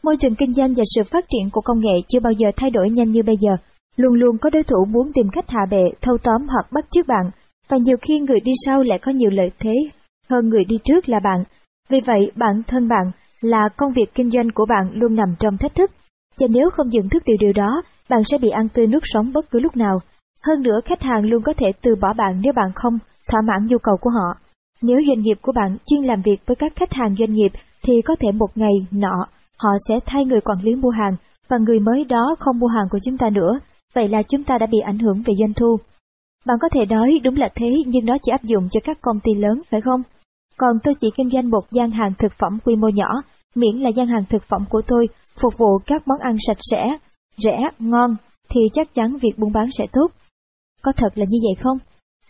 Môi 0.04 0.18
trường 0.18 0.36
kinh 0.36 0.54
doanh 0.54 0.74
và 0.74 0.84
sự 0.96 1.02
phát 1.12 1.26
triển 1.30 1.50
của 1.52 1.62
công 1.62 1.80
nghệ 1.80 1.94
chưa 2.08 2.20
bao 2.20 2.34
giờ 2.34 2.48
thay 2.58 2.70
đổi 2.70 2.90
nhanh 2.90 3.12
như 3.12 3.24
bây 3.24 3.36
giờ. 3.40 3.52
Luôn 3.96 4.14
luôn 4.14 4.38
có 4.38 4.50
đối 4.50 4.64
thủ 4.64 4.86
muốn 4.86 5.12
tìm 5.14 5.26
cách 5.32 5.46
hạ 5.48 5.62
bệ, 5.72 5.84
thâu 6.02 6.18
tóm 6.24 6.48
hoặc 6.48 6.72
bắt 6.72 6.86
chước 6.90 7.08
bạn, 7.08 7.32
và 7.70 7.78
nhiều 7.86 7.98
khi 8.02 8.20
người 8.20 8.40
đi 8.40 8.52
sau 8.66 8.84
lại 8.84 9.00
có 9.02 9.12
nhiều 9.12 9.30
lợi 9.30 9.50
thế 9.60 9.74
hơn 10.30 10.50
người 10.50 10.64
đi 10.64 10.78
trước 10.84 11.10
là 11.10 11.20
bạn. 11.24 11.38
Vì 11.90 12.02
vậy, 12.06 12.32
bản 12.36 12.62
thân 12.68 12.88
bạn 12.88 13.06
là 13.42 13.70
công 13.78 13.94
việc 13.94 14.14
kinh 14.16 14.30
doanh 14.30 14.52
của 14.56 14.66
bạn 14.66 14.92
luôn 14.94 15.16
nằm 15.16 15.36
trong 15.40 15.58
thách 15.58 15.76
thức. 15.76 15.92
Và 16.42 16.48
nếu 16.50 16.70
không 16.70 16.88
nhận 16.90 17.10
thức 17.10 17.24
điều 17.26 17.38
điều 17.40 17.54
đó, 17.54 17.82
bạn 18.10 18.20
sẽ 18.32 18.38
bị 18.38 18.50
ăn 18.50 18.70
tươi 18.70 18.88
nuốt 18.88 19.04
sống 19.06 19.34
bất 19.34 19.52
cứ 19.52 19.60
lúc 19.60 19.78
nào. 19.78 20.00
Hơn 20.48 20.62
nữa, 20.62 20.80
khách 20.86 21.02
hàng 21.02 21.26
luôn 21.26 21.44
có 21.44 21.54
thể 21.58 21.68
từ 21.82 21.96
bỏ 22.02 22.14
bạn 22.14 22.34
nếu 22.42 22.54
bạn 22.56 22.72
không 22.76 23.00
thỏa 23.32 23.42
mãn 23.42 23.68
nhu 23.68 23.78
cầu 23.78 23.96
của 24.02 24.10
họ. 24.10 24.40
Nếu 24.82 24.98
doanh 25.08 25.22
nghiệp 25.22 25.38
của 25.42 25.52
bạn 25.52 25.78
chuyên 25.86 26.04
làm 26.04 26.22
việc 26.22 26.38
với 26.46 26.56
các 26.56 26.74
khách 26.76 26.94
hàng 26.94 27.16
doanh 27.20 27.34
nghiệp 27.34 27.52
thì 27.84 28.02
có 28.02 28.16
thể 28.20 28.32
một 28.32 28.50
ngày 28.56 28.74
nọ 28.92 29.28
họ 29.60 29.70
sẽ 29.88 29.96
thay 30.06 30.26
người 30.26 30.42
quản 30.42 30.58
lý 30.62 30.76
mua 30.76 30.90
hàng 30.90 31.14
và 31.48 31.58
người 31.58 31.80
mới 31.80 32.06
đó 32.06 32.36
không 32.40 32.60
mua 32.60 32.68
hàng 32.68 32.88
của 32.92 33.00
chúng 33.04 33.18
ta 33.18 33.30
nữa, 33.30 33.60
vậy 33.96 34.08
là 34.08 34.24
chúng 34.24 34.44
ta 34.44 34.58
đã 34.58 34.66
bị 34.66 34.80
ảnh 34.80 35.00
hưởng 35.00 35.24
về 35.26 35.34
doanh 35.40 35.54
thu. 35.54 35.78
Bạn 36.46 36.58
có 36.62 36.70
thể 36.74 36.86
nói 36.90 37.20
đúng 37.24 37.36
là 37.36 37.50
thế 37.56 37.68
nhưng 37.86 38.06
nó 38.06 38.18
chỉ 38.22 38.32
áp 38.32 38.44
dụng 38.44 38.70
cho 38.72 38.80
các 38.84 38.98
công 39.02 39.20
ty 39.20 39.34
lớn 39.34 39.62
phải 39.72 39.82
không? 39.82 40.02
Còn 40.58 40.78
tôi 40.84 40.94
chỉ 41.02 41.08
kinh 41.18 41.30
doanh 41.30 41.50
một 41.50 41.72
gian 41.72 41.92
hàng 41.92 42.14
thực 42.20 42.32
phẩm 42.40 42.60
quy 42.66 42.76
mô 42.76 42.88
nhỏ, 42.90 43.10
miễn 43.56 43.78
là 43.78 43.90
gian 43.90 44.08
hàng 44.08 44.26
thực 44.30 44.44
phẩm 44.50 44.66
của 44.70 44.82
tôi 44.88 45.08
phục 45.42 45.58
vụ 45.58 45.80
các 45.86 46.08
món 46.08 46.20
ăn 46.20 46.36
sạch 46.48 46.58
sẽ, 46.60 46.98
rẻ, 47.38 47.58
ngon, 47.80 48.16
thì 48.50 48.62
chắc 48.74 48.94
chắn 48.94 49.18
việc 49.22 49.38
buôn 49.38 49.52
bán 49.54 49.70
sẽ 49.78 49.86
tốt. 49.94 50.08
Có 50.82 50.92
thật 50.98 51.10
là 51.16 51.26
như 51.30 51.38
vậy 51.44 51.64
không? 51.64 51.78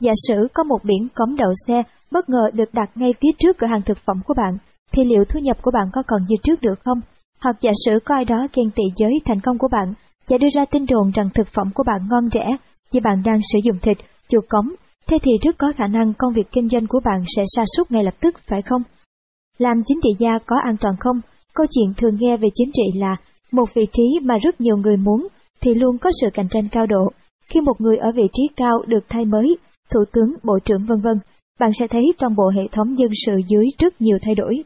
Giả 0.02 0.12
sử 0.28 0.48
có 0.54 0.64
một 0.64 0.78
biển 0.84 1.08
cấm 1.16 1.36
đậu 1.36 1.54
xe 1.68 1.82
bất 2.12 2.30
ngờ 2.30 2.50
được 2.54 2.74
đặt 2.74 2.90
ngay 2.96 3.14
phía 3.22 3.32
trước 3.40 3.58
cửa 3.58 3.68
hàng 3.68 3.82
thực 3.82 3.98
phẩm 3.98 4.22
của 4.26 4.34
bạn, 4.34 4.58
thì 4.92 5.04
liệu 5.04 5.24
thu 5.30 5.40
nhập 5.40 5.58
của 5.62 5.72
bạn 5.72 5.88
có 5.94 6.04
còn 6.08 6.22
như 6.28 6.36
trước 6.44 6.62
được 6.62 6.80
không? 6.86 7.02
Hoặc 7.44 7.56
giả 7.62 7.72
sử 7.86 8.00
có 8.06 8.16
ai 8.16 8.26
đó 8.26 8.48
ghen 8.54 8.72
tị 8.76 8.84
giới 8.96 9.12
thành 9.26 9.42
công 9.42 9.58
của 9.58 9.68
bạn 9.72 9.94
và 10.30 10.38
đưa 10.38 10.50
ra 10.56 10.66
tin 10.66 10.86
đồn 10.86 11.12
rằng 11.12 11.30
thực 11.36 11.48
phẩm 11.48 11.72
của 11.76 11.84
bạn 11.84 12.08
ngon 12.10 12.30
rẻ 12.30 12.58
vì 12.94 13.00
bạn 13.00 13.24
đang 13.26 13.40
sử 13.54 13.60
dụng 13.64 13.78
thịt, 13.82 13.98
chuột 14.30 14.44
cống, 14.50 14.70
thế 15.08 15.18
thì 15.24 15.32
rất 15.42 15.58
có 15.58 15.72
khả 15.78 15.88
năng 15.88 16.14
công 16.18 16.34
việc 16.34 16.48
kinh 16.52 16.70
doanh 16.70 16.88
của 16.88 17.00
bạn 17.06 17.24
sẽ 17.36 17.44
sa 17.56 17.64
sút 17.78 17.92
ngay 17.92 18.04
lập 18.04 18.14
tức, 18.22 18.36
phải 18.48 18.62
không? 18.62 18.82
Làm 19.58 19.84
chính 19.86 20.00
trị 20.04 20.10
gia 20.20 20.38
có 20.46 20.56
an 20.64 20.78
toàn 20.78 20.96
không? 21.00 21.22
Câu 21.54 21.66
chuyện 21.72 21.94
thường 21.98 22.16
nghe 22.20 22.38
về 22.38 22.48
chính 22.54 22.72
trị 22.74 23.00
là 23.00 23.16
một 23.52 23.74
vị 23.76 23.86
trí 23.92 24.20
mà 24.24 24.36
rất 24.42 24.62
nhiều 24.62 24.78
người 24.78 24.98
muốn 24.98 25.28
thì 25.62 25.74
luôn 25.74 25.98
có 25.98 26.10
sự 26.22 26.28
cạnh 26.34 26.48
tranh 26.50 26.68
cao 26.72 26.86
độ. 26.86 27.12
Khi 27.50 27.62
một 27.62 27.82
người 27.82 27.98
ở 27.98 28.12
vị 28.16 28.28
trí 28.34 28.44
cao 28.56 28.78
được 28.88 29.06
thay 29.10 29.26
mới, 29.26 29.58
thủ 29.94 30.00
tướng, 30.14 30.36
bộ 30.44 30.60
trưởng 30.66 30.86
vân 30.88 31.02
vân, 31.02 31.20
bạn 31.60 31.72
sẽ 31.80 31.88
thấy 31.88 32.04
toàn 32.20 32.36
bộ 32.36 32.50
hệ 32.56 32.64
thống 32.72 32.98
dân 32.98 33.12
sự 33.26 33.34
dưới 33.48 33.66
rất 33.80 34.02
nhiều 34.02 34.18
thay 34.22 34.36
đổi. 34.36 34.64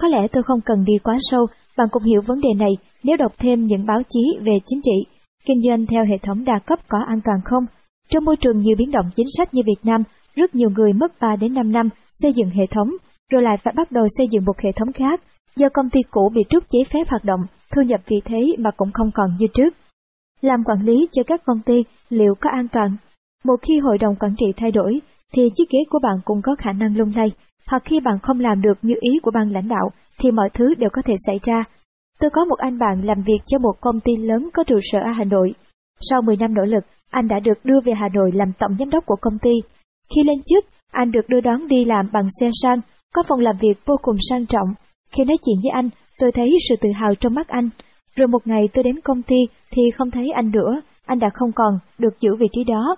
Có 0.00 0.08
lẽ 0.08 0.18
tôi 0.32 0.42
không 0.42 0.60
cần 0.60 0.84
đi 0.84 0.92
quá 1.04 1.16
sâu, 1.20 1.46
bạn 1.76 1.88
cũng 1.90 2.02
hiểu 2.02 2.20
vấn 2.26 2.40
đề 2.40 2.48
này 2.58 2.70
nếu 3.02 3.16
đọc 3.16 3.32
thêm 3.38 3.64
những 3.64 3.86
báo 3.86 4.02
chí 4.08 4.38
về 4.40 4.52
chính 4.66 4.80
trị. 4.82 5.06
Kinh 5.46 5.62
doanh 5.62 5.86
theo 5.86 6.04
hệ 6.04 6.18
thống 6.22 6.44
đa 6.44 6.58
cấp 6.66 6.78
có 6.88 6.98
an 7.06 7.20
toàn 7.24 7.38
không? 7.44 7.64
Trong 8.08 8.24
môi 8.24 8.36
trường 8.36 8.60
nhiều 8.60 8.76
biến 8.78 8.90
động 8.90 9.06
chính 9.16 9.26
sách 9.36 9.54
như 9.54 9.62
Việt 9.66 9.80
Nam, 9.84 10.02
rất 10.34 10.54
nhiều 10.54 10.70
người 10.70 10.92
mất 10.92 11.12
3 11.20 11.36
đến 11.36 11.54
5 11.54 11.72
năm 11.72 11.88
xây 12.12 12.32
dựng 12.32 12.50
hệ 12.50 12.66
thống, 12.70 12.88
rồi 13.30 13.42
lại 13.42 13.56
phải 13.64 13.74
bắt 13.76 13.92
đầu 13.92 14.04
xây 14.18 14.26
dựng 14.30 14.44
một 14.44 14.58
hệ 14.58 14.70
thống 14.76 14.92
khác. 14.92 15.20
Do 15.56 15.68
công 15.68 15.90
ty 15.90 16.00
cũ 16.10 16.30
bị 16.34 16.42
trút 16.48 16.64
giấy 16.70 16.84
phép 16.84 17.08
hoạt 17.08 17.24
động, 17.24 17.40
thu 17.74 17.82
nhập 17.82 18.00
vì 18.06 18.16
thế 18.24 18.40
mà 18.58 18.70
cũng 18.76 18.92
không 18.92 19.10
còn 19.14 19.30
như 19.38 19.46
trước. 19.54 19.74
Làm 20.40 20.64
quản 20.64 20.86
lý 20.86 21.08
cho 21.12 21.22
các 21.22 21.44
công 21.44 21.60
ty 21.66 21.84
liệu 22.08 22.34
có 22.40 22.50
an 22.50 22.68
toàn? 22.72 22.96
Một 23.44 23.56
khi 23.62 23.78
hội 23.78 23.98
đồng 23.98 24.16
quản 24.16 24.34
trị 24.38 24.46
thay 24.56 24.70
đổi, 24.70 25.00
thì 25.32 25.50
chiếc 25.54 25.70
ghế 25.70 25.78
của 25.90 25.98
bạn 26.02 26.16
cũng 26.24 26.42
có 26.42 26.54
khả 26.58 26.72
năng 26.72 26.96
lung 26.96 27.12
lay, 27.16 27.28
hoặc 27.66 27.82
khi 27.84 28.00
bạn 28.00 28.18
không 28.22 28.40
làm 28.40 28.62
được 28.62 28.78
như 28.82 28.94
ý 29.00 29.18
của 29.22 29.30
ban 29.34 29.52
lãnh 29.52 29.68
đạo, 29.68 29.90
thì 30.22 30.30
mọi 30.30 30.48
thứ 30.54 30.74
đều 30.74 30.90
có 30.92 31.02
thể 31.04 31.14
xảy 31.26 31.36
ra. 31.42 31.64
Tôi 32.20 32.30
có 32.30 32.44
một 32.44 32.58
anh 32.58 32.78
bạn 32.78 33.04
làm 33.04 33.22
việc 33.26 33.38
cho 33.46 33.58
một 33.62 33.72
công 33.80 34.00
ty 34.00 34.16
lớn 34.16 34.42
có 34.54 34.64
trụ 34.64 34.78
sở 34.82 34.98
ở 34.98 35.12
Hà 35.12 35.24
Nội. 35.24 35.54
Sau 36.10 36.22
10 36.22 36.36
năm 36.36 36.54
nỗ 36.54 36.62
lực, 36.62 36.84
anh 37.10 37.28
đã 37.28 37.40
được 37.40 37.64
đưa 37.64 37.80
về 37.84 37.92
Hà 37.96 38.08
Nội 38.14 38.30
làm 38.34 38.52
tổng 38.58 38.76
giám 38.78 38.90
đốc 38.90 39.06
của 39.06 39.16
công 39.20 39.38
ty. 39.42 39.50
Khi 40.14 40.22
lên 40.24 40.42
chức, 40.46 40.64
anh 40.92 41.10
được 41.10 41.28
đưa 41.28 41.40
đón 41.40 41.68
đi 41.68 41.84
làm 41.84 42.08
bằng 42.12 42.26
xe 42.40 42.50
sang, 42.62 42.80
có 43.14 43.22
phòng 43.28 43.40
làm 43.40 43.56
việc 43.60 43.78
vô 43.86 43.96
cùng 44.02 44.16
sang 44.30 44.46
trọng. 44.46 44.68
Khi 45.12 45.24
nói 45.24 45.36
chuyện 45.44 45.56
với 45.62 45.70
anh, 45.70 45.88
tôi 46.18 46.32
thấy 46.32 46.48
sự 46.68 46.74
tự 46.80 46.88
hào 46.94 47.14
trong 47.14 47.34
mắt 47.34 47.48
anh. 47.48 47.70
Rồi 48.16 48.28
một 48.28 48.46
ngày 48.46 48.62
tôi 48.74 48.84
đến 48.84 49.00
công 49.00 49.22
ty 49.22 49.36
thì 49.70 49.82
không 49.90 50.10
thấy 50.10 50.30
anh 50.34 50.50
nữa, 50.50 50.80
anh 51.06 51.18
đã 51.18 51.28
không 51.34 51.52
còn 51.54 51.78
được 51.98 52.20
giữ 52.20 52.36
vị 52.38 52.46
trí 52.52 52.64
đó. 52.64 52.96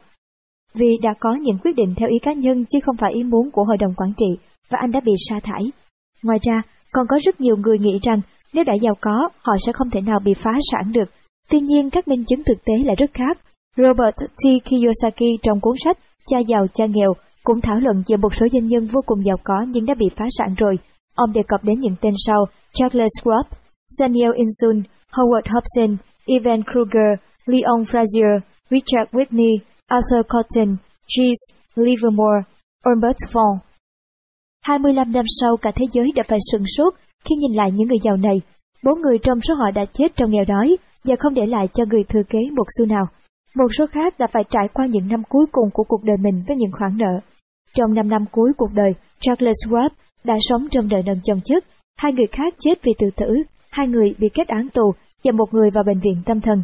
Vì 0.75 0.99
đã 1.03 1.15
có 1.21 1.35
những 1.35 1.59
quyết 1.59 1.77
định 1.77 1.95
theo 1.97 2.09
ý 2.09 2.19
cá 2.23 2.33
nhân 2.33 2.65
chứ 2.65 2.79
không 2.83 2.97
phải 3.01 3.13
ý 3.15 3.23
muốn 3.23 3.51
của 3.51 3.65
hội 3.65 3.77
đồng 3.77 3.95
quản 3.97 4.13
trị, 4.17 4.27
và 4.71 4.79
anh 4.81 4.93
đã 4.93 5.01
bị 5.05 5.13
sa 5.29 5.41
thải. 5.43 5.63
Ngoài 6.23 6.39
ra, 6.43 6.63
còn 6.95 7.07
có 7.09 7.19
rất 7.25 7.41
nhiều 7.41 7.57
người 7.57 7.79
nghĩ 7.79 7.99
rằng 8.03 8.21
nếu 8.53 8.65
đã 8.65 8.73
giàu 8.83 8.95
có, 9.01 9.29
họ 9.43 9.53
sẽ 9.67 9.73
không 9.73 9.91
thể 9.91 10.01
nào 10.01 10.19
bị 10.25 10.35
phá 10.35 10.53
sản 10.73 10.93
được. 10.93 11.11
Tuy 11.51 11.61
nhiên, 11.61 11.91
các 11.91 12.09
minh 12.09 12.25
chứng 12.25 12.45
thực 12.47 12.65
tế 12.65 12.75
lại 12.85 12.97
rất 12.99 13.11
khác. 13.15 13.39
Robert 13.77 14.17
T. 14.21 14.43
Kiyosaki 14.65 15.29
trong 15.43 15.61
cuốn 15.61 15.77
sách 15.85 15.99
Cha 16.31 16.39
giàu 16.49 16.67
cha 16.75 16.85
nghèo 16.87 17.13
cũng 17.45 17.61
thảo 17.61 17.81
luận 17.81 18.03
về 18.09 18.17
một 18.17 18.29
số 18.41 18.47
doanh 18.53 18.67
nhân 18.67 18.87
vô 18.87 19.01
cùng 19.07 19.25
giàu 19.25 19.37
có 19.45 19.67
nhưng 19.69 19.87
đã 19.87 19.95
bị 19.95 20.07
phá 20.17 20.25
sản 20.39 20.55
rồi. 20.55 20.79
Ông 21.15 21.33
đề 21.33 21.41
cập 21.49 21.65
đến 21.65 21.81
những 21.81 21.95
tên 22.01 22.13
sau 22.27 22.45
Charles 22.75 23.11
Schwab, 23.23 23.45
Daniel 23.99 24.31
Insun, 24.35 24.83
Howard 25.13 25.55
Hobson, 25.55 25.97
Evan 26.27 26.63
Kruger, 26.63 27.19
Leon 27.47 27.83
Frazier, 27.83 28.41
Richard 28.71 29.11
Whitney, 29.13 29.59
Arthur 29.87 30.27
Cotton, 30.29 30.77
Cheese, 31.07 31.45
Livermore, 31.77 32.43
Albert 32.85 33.19
Fong. 33.33 33.59
25 34.65 35.13
năm 35.13 35.25
sau 35.41 35.57
cả 35.57 35.71
thế 35.75 35.87
giới 35.93 36.13
đã 36.15 36.23
phải 36.29 36.39
sừng 36.53 36.67
sốt 36.77 36.95
khi 37.25 37.35
nhìn 37.37 37.53
lại 37.53 37.71
những 37.73 37.89
người 37.89 37.99
giàu 38.03 38.17
này. 38.17 38.41
Bốn 38.85 39.01
người 39.01 39.19
trong 39.23 39.41
số 39.41 39.55
họ 39.55 39.71
đã 39.71 39.85
chết 39.93 40.17
trong 40.17 40.31
nghèo 40.31 40.45
đói 40.49 40.77
và 41.05 41.15
không 41.19 41.35
để 41.35 41.47
lại 41.47 41.67
cho 41.75 41.85
người 41.91 42.05
thừa 42.09 42.23
kế 42.29 42.39
một 42.57 42.65
xu 42.79 42.87
nào. 42.87 43.05
Một 43.55 43.67
số 43.79 43.87
khác 43.87 44.19
đã 44.19 44.27
phải 44.33 44.43
trải 44.51 44.69
qua 44.75 44.87
những 44.87 45.09
năm 45.09 45.23
cuối 45.29 45.47
cùng 45.53 45.71
của 45.73 45.85
cuộc 45.85 46.05
đời 46.05 46.17
mình 46.21 46.45
với 46.49 46.57
những 46.57 46.73
khoản 46.73 46.97
nợ. 46.97 47.21
Trong 47.75 47.95
5 47.95 48.09
năm 48.09 48.25
cuối 48.33 48.53
cuộc 48.57 48.73
đời, 48.73 48.93
Charles 49.21 49.55
Schwab 49.67 49.89
đã 50.25 50.35
sống 50.41 50.69
trong 50.71 50.89
đời 50.89 51.03
nâng 51.07 51.21
chồng 51.25 51.41
chất, 51.45 51.65
hai 51.97 52.13
người 52.13 52.27
khác 52.33 52.55
chết 52.59 52.75
vì 52.83 52.93
tự 52.99 53.07
tử, 53.17 53.43
hai 53.71 53.89
người 53.89 54.15
bị 54.19 54.29
kết 54.35 54.49
án 54.49 54.69
tù 54.75 54.93
và 55.25 55.33
một 55.33 55.55
người 55.55 55.71
vào 55.75 55.85
bệnh 55.87 56.01
viện 56.01 56.23
tâm 56.27 56.41
thần. 56.41 56.63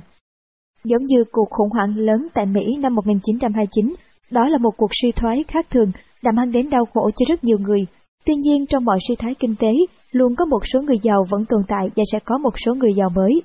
Giống 0.84 1.04
như 1.04 1.24
cuộc 1.32 1.50
khủng 1.50 1.70
hoảng 1.70 1.96
lớn 1.96 2.28
tại 2.34 2.46
Mỹ 2.46 2.76
năm 2.80 2.94
1929, 2.94 3.94
đó 4.30 4.48
là 4.48 4.58
một 4.58 4.70
cuộc 4.76 4.90
suy 5.02 5.12
thoái 5.12 5.44
khác 5.48 5.66
thường 5.70 5.92
đã 6.22 6.32
mang 6.36 6.52
đến 6.52 6.70
đau 6.70 6.84
khổ 6.94 7.10
cho 7.16 7.24
rất 7.28 7.44
nhiều 7.44 7.58
người. 7.58 7.86
Tuy 8.26 8.34
nhiên 8.34 8.66
trong 8.66 8.84
mọi 8.84 8.98
suy 9.08 9.14
thoái 9.14 9.34
kinh 9.40 9.54
tế, 9.56 9.72
luôn 10.12 10.34
có 10.38 10.44
một 10.44 10.62
số 10.72 10.82
người 10.82 10.98
giàu 11.02 11.24
vẫn 11.30 11.44
tồn 11.48 11.62
tại 11.68 11.88
và 11.96 12.02
sẽ 12.12 12.18
có 12.24 12.38
một 12.38 12.54
số 12.64 12.74
người 12.74 12.92
giàu 12.96 13.08
mới. 13.14 13.42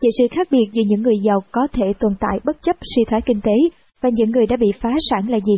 Chỉ 0.00 0.08
sự 0.18 0.26
khác 0.30 0.48
biệt 0.50 0.66
giữa 0.72 0.82
những 0.86 1.02
người 1.02 1.18
giàu 1.22 1.40
có 1.52 1.68
thể 1.72 1.92
tồn 2.00 2.12
tại 2.20 2.38
bất 2.44 2.62
chấp 2.62 2.76
suy 2.94 3.04
thoái 3.04 3.22
kinh 3.26 3.40
tế 3.40 3.56
và 4.00 4.10
những 4.14 4.30
người 4.30 4.46
đã 4.46 4.56
bị 4.60 4.66
phá 4.80 4.90
sản 5.10 5.28
là 5.28 5.38
gì? 5.40 5.54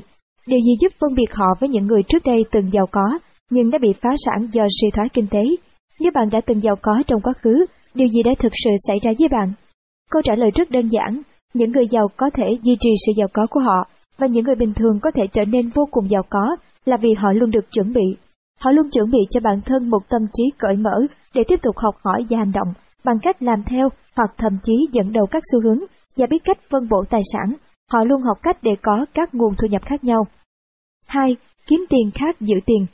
Điều 0.46 0.60
gì 0.60 0.72
giúp 0.80 0.92
phân 1.00 1.14
biệt 1.14 1.34
họ 1.34 1.46
với 1.60 1.68
những 1.68 1.86
người 1.86 2.02
trước 2.08 2.22
đây 2.24 2.38
từng 2.52 2.70
giàu 2.72 2.86
có, 2.92 3.18
nhưng 3.50 3.70
đã 3.70 3.78
bị 3.78 3.92
phá 4.02 4.10
sản 4.26 4.48
do 4.52 4.66
suy 4.80 4.90
thoái 4.90 5.08
kinh 5.12 5.26
tế? 5.30 5.42
Nếu 6.00 6.12
bạn 6.14 6.30
đã 6.30 6.40
từng 6.46 6.62
giàu 6.62 6.76
có 6.82 7.02
trong 7.06 7.20
quá 7.20 7.32
khứ, 7.42 7.66
điều 7.94 8.08
gì 8.08 8.22
đã 8.22 8.30
thực 8.38 8.52
sự 8.64 8.70
xảy 8.86 8.96
ra 9.02 9.12
với 9.18 9.28
bạn? 9.28 9.52
Câu 10.10 10.22
trả 10.22 10.34
lời 10.34 10.50
rất 10.54 10.70
đơn 10.70 10.88
giản, 10.88 11.22
Những 11.54 11.72
người 11.72 11.86
giàu 11.90 12.08
có 12.16 12.30
thể 12.34 12.44
duy 12.62 12.76
trì 12.80 12.90
sự 13.06 13.12
giàu 13.16 13.28
có 13.32 13.46
của 13.50 13.60
họ, 13.60 13.88
và 14.20 14.26
những 14.26 14.44
người 14.44 14.54
bình 14.54 14.72
thường 14.74 14.98
có 15.02 15.10
thể 15.14 15.22
trở 15.32 15.44
nên 15.44 15.70
vô 15.74 15.88
cùng 15.90 16.10
giàu 16.10 16.22
có 16.30 16.56
là 16.84 16.96
vì 17.00 17.14
họ 17.14 17.32
luôn 17.32 17.50
được 17.50 17.70
chuẩn 17.70 17.92
bị. 17.92 18.16
Họ 18.60 18.70
luôn 18.70 18.90
chuẩn 18.90 19.10
bị 19.10 19.18
cho 19.30 19.40
bản 19.40 19.60
thân 19.66 19.90
một 19.90 20.02
tâm 20.08 20.22
trí 20.32 20.44
cởi 20.58 20.76
mở 20.76 21.06
để 21.34 21.42
tiếp 21.48 21.60
tục 21.62 21.76
học 21.78 21.94
hỏi 22.04 22.26
và 22.30 22.38
hành 22.38 22.52
động 22.52 22.68
bằng 23.04 23.18
cách 23.22 23.42
làm 23.42 23.62
theo 23.66 23.88
hoặc 24.16 24.30
thậm 24.38 24.58
chí 24.62 24.72
dẫn 24.92 25.12
đầu 25.12 25.26
các 25.30 25.42
xu 25.52 25.60
hướng 25.62 25.78
và 26.16 26.26
biết 26.30 26.38
cách 26.44 26.58
phân 26.70 26.88
bổ 26.88 27.04
tài 27.10 27.20
sản. 27.32 27.54
Họ 27.92 28.04
luôn 28.04 28.22
học 28.22 28.38
cách 28.42 28.58
để 28.62 28.72
có 28.82 29.06
các 29.14 29.34
nguồn 29.34 29.54
thu 29.54 29.68
nhập 29.70 29.82
khác 29.84 30.04
nhau. 30.04 30.24
2. 31.06 31.36
Kiếm 31.66 31.84
tiền 31.88 32.10
khác 32.14 32.40
giữ 32.40 32.54
tiền 32.66 32.86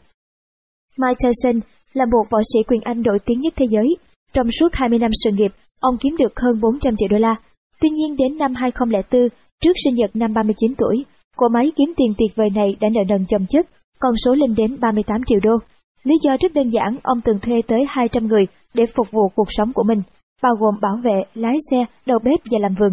Mike 0.98 1.18
Tyson 1.22 1.60
là 1.92 2.04
một 2.04 2.24
võ 2.30 2.38
sĩ 2.52 2.62
quyền 2.68 2.80
Anh 2.80 3.02
nổi 3.02 3.18
tiếng 3.26 3.40
nhất 3.40 3.52
thế 3.56 3.66
giới. 3.70 3.96
Trong 4.32 4.46
suốt 4.60 4.68
20 4.72 4.98
năm 4.98 5.10
sự 5.24 5.30
nghiệp, 5.30 5.52
ông 5.80 5.96
kiếm 6.00 6.16
được 6.18 6.40
hơn 6.40 6.60
400 6.60 6.94
triệu 6.96 7.08
đô 7.08 7.18
la. 7.18 7.36
Tuy 7.80 7.88
nhiên 7.88 8.16
đến 8.16 8.38
năm 8.38 8.54
2004, 8.54 9.28
trước 9.62 9.72
sinh 9.84 9.94
nhật 9.94 10.10
năm 10.16 10.34
39 10.34 10.72
tuổi, 10.78 11.04
cỗ 11.36 11.48
máy 11.48 11.72
kiếm 11.76 11.92
tiền 11.96 12.12
tuyệt 12.18 12.32
vời 12.36 12.48
này 12.54 12.76
đã 12.80 12.88
nợ 12.92 13.00
nần 13.08 13.26
chồng 13.28 13.46
chất, 13.48 13.66
con 13.98 14.14
số 14.24 14.34
lên 14.34 14.54
đến 14.54 14.80
38 14.80 15.24
triệu 15.26 15.40
đô. 15.42 15.56
Lý 16.04 16.14
do 16.22 16.36
rất 16.40 16.54
đơn 16.54 16.68
giản, 16.68 16.96
ông 17.02 17.20
từng 17.24 17.38
thuê 17.38 17.60
tới 17.68 17.78
200 17.88 18.26
người 18.26 18.46
để 18.74 18.84
phục 18.96 19.10
vụ 19.10 19.28
cuộc 19.34 19.48
sống 19.48 19.72
của 19.72 19.82
mình, 19.82 20.02
bao 20.42 20.52
gồm 20.60 20.74
bảo 20.82 20.96
vệ, 21.04 21.22
lái 21.34 21.56
xe, 21.70 21.84
đầu 22.06 22.18
bếp 22.24 22.40
và 22.50 22.58
làm 22.60 22.74
vườn. 22.80 22.90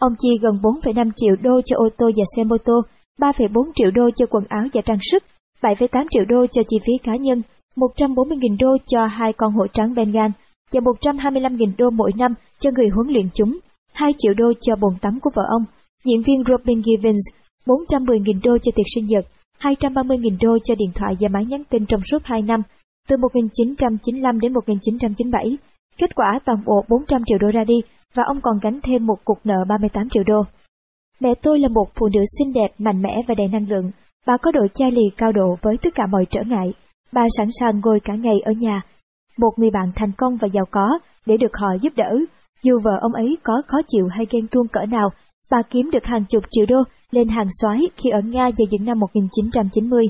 Ông 0.00 0.12
chi 0.18 0.28
gần 0.42 0.54
4,5 0.62 1.10
triệu 1.16 1.36
đô 1.42 1.60
cho 1.64 1.76
ô 1.76 1.88
tô 1.98 2.10
và 2.16 2.24
xe 2.36 2.44
mô 2.44 2.56
tô, 2.64 2.74
3,4 3.20 3.72
triệu 3.74 3.90
đô 3.90 4.10
cho 4.16 4.26
quần 4.26 4.44
áo 4.48 4.62
và 4.72 4.80
trang 4.84 4.98
sức, 5.12 5.22
7,8 5.62 6.06
triệu 6.10 6.24
đô 6.28 6.46
cho 6.46 6.62
chi 6.68 6.76
phí 6.86 6.92
cá 7.02 7.16
nhân, 7.16 7.42
140.000 7.76 8.56
đô 8.58 8.76
cho 8.86 9.06
hai 9.06 9.32
con 9.32 9.52
hổ 9.52 9.66
trắng 9.72 9.94
Bengal 9.94 10.30
và 10.72 10.80
125.000 10.80 11.72
đô 11.78 11.90
mỗi 11.90 12.10
năm 12.18 12.34
cho 12.60 12.70
người 12.76 12.88
huấn 12.94 13.14
luyện 13.14 13.26
chúng, 13.34 13.58
2 13.92 14.10
triệu 14.18 14.34
đô 14.34 14.52
cho 14.60 14.74
bồn 14.80 14.92
tắm 15.00 15.18
của 15.22 15.30
vợ 15.34 15.42
ông, 15.48 15.64
diễn 16.04 16.22
viên 16.22 16.42
Robin 16.48 16.82
Givens, 16.82 17.24
410.000 17.66 18.40
đô 18.42 18.58
cho 18.58 18.72
tiệc 18.74 18.86
sinh 18.94 19.06
nhật, 19.06 19.24
230.000 19.60 20.36
đô 20.40 20.58
cho 20.64 20.74
điện 20.74 20.90
thoại 20.94 21.14
và 21.20 21.28
máy 21.32 21.44
nhắn 21.44 21.62
tin 21.70 21.86
trong 21.86 22.00
suốt 22.10 22.24
2 22.24 22.42
năm, 22.42 22.62
từ 23.08 23.16
1995 23.16 24.40
đến 24.40 24.52
1997. 24.52 25.56
Kết 25.98 26.14
quả 26.14 26.38
toàn 26.44 26.58
bộ 26.66 26.84
400 26.88 27.22
triệu 27.26 27.38
đô 27.38 27.50
ra 27.50 27.64
đi 27.64 27.74
và 28.14 28.22
ông 28.26 28.40
còn 28.40 28.58
gánh 28.62 28.80
thêm 28.82 29.06
một 29.06 29.16
cục 29.24 29.38
nợ 29.44 29.64
38 29.68 30.08
triệu 30.08 30.22
đô. 30.26 30.42
Mẹ 31.20 31.30
tôi 31.42 31.58
là 31.58 31.68
một 31.68 31.86
phụ 31.94 32.08
nữ 32.14 32.20
xinh 32.38 32.52
đẹp, 32.52 32.68
mạnh 32.78 33.02
mẽ 33.02 33.14
và 33.28 33.34
đầy 33.34 33.48
năng 33.48 33.68
lượng. 33.68 33.90
Bà 34.26 34.36
có 34.42 34.50
độ 34.52 34.66
chai 34.74 34.90
lì 34.90 35.02
cao 35.16 35.32
độ 35.32 35.56
với 35.62 35.76
tất 35.82 35.94
cả 35.94 36.06
mọi 36.06 36.26
trở 36.30 36.40
ngại. 36.46 36.72
Bà 37.12 37.22
sẵn 37.38 37.48
sàng 37.60 37.80
ngồi 37.84 38.00
cả 38.00 38.14
ngày 38.14 38.40
ở 38.44 38.52
nhà. 38.52 38.80
Một 39.38 39.50
người 39.56 39.70
bạn 39.70 39.92
thành 39.96 40.12
công 40.16 40.36
và 40.36 40.48
giàu 40.52 40.64
có 40.70 40.98
để 41.26 41.36
được 41.36 41.56
họ 41.56 41.68
giúp 41.80 41.92
đỡ. 41.96 42.10
Dù 42.62 42.78
vợ 42.84 42.92
ông 43.00 43.12
ấy 43.12 43.38
có 43.42 43.62
khó 43.66 43.78
chịu 43.88 44.08
hay 44.10 44.26
ghen 44.30 44.46
tuông 44.50 44.68
cỡ 44.68 44.86
nào, 44.86 45.08
bà 45.50 45.62
kiếm 45.70 45.90
được 45.90 46.04
hàng 46.04 46.24
chục 46.28 46.44
triệu 46.50 46.66
đô 46.66 46.82
lên 47.10 47.28
hàng 47.28 47.48
soái 47.60 47.80
khi 47.96 48.10
ở 48.10 48.20
Nga 48.24 48.42
vào 48.42 48.66
những 48.70 48.84
năm 48.84 48.98
1990. 48.98 50.06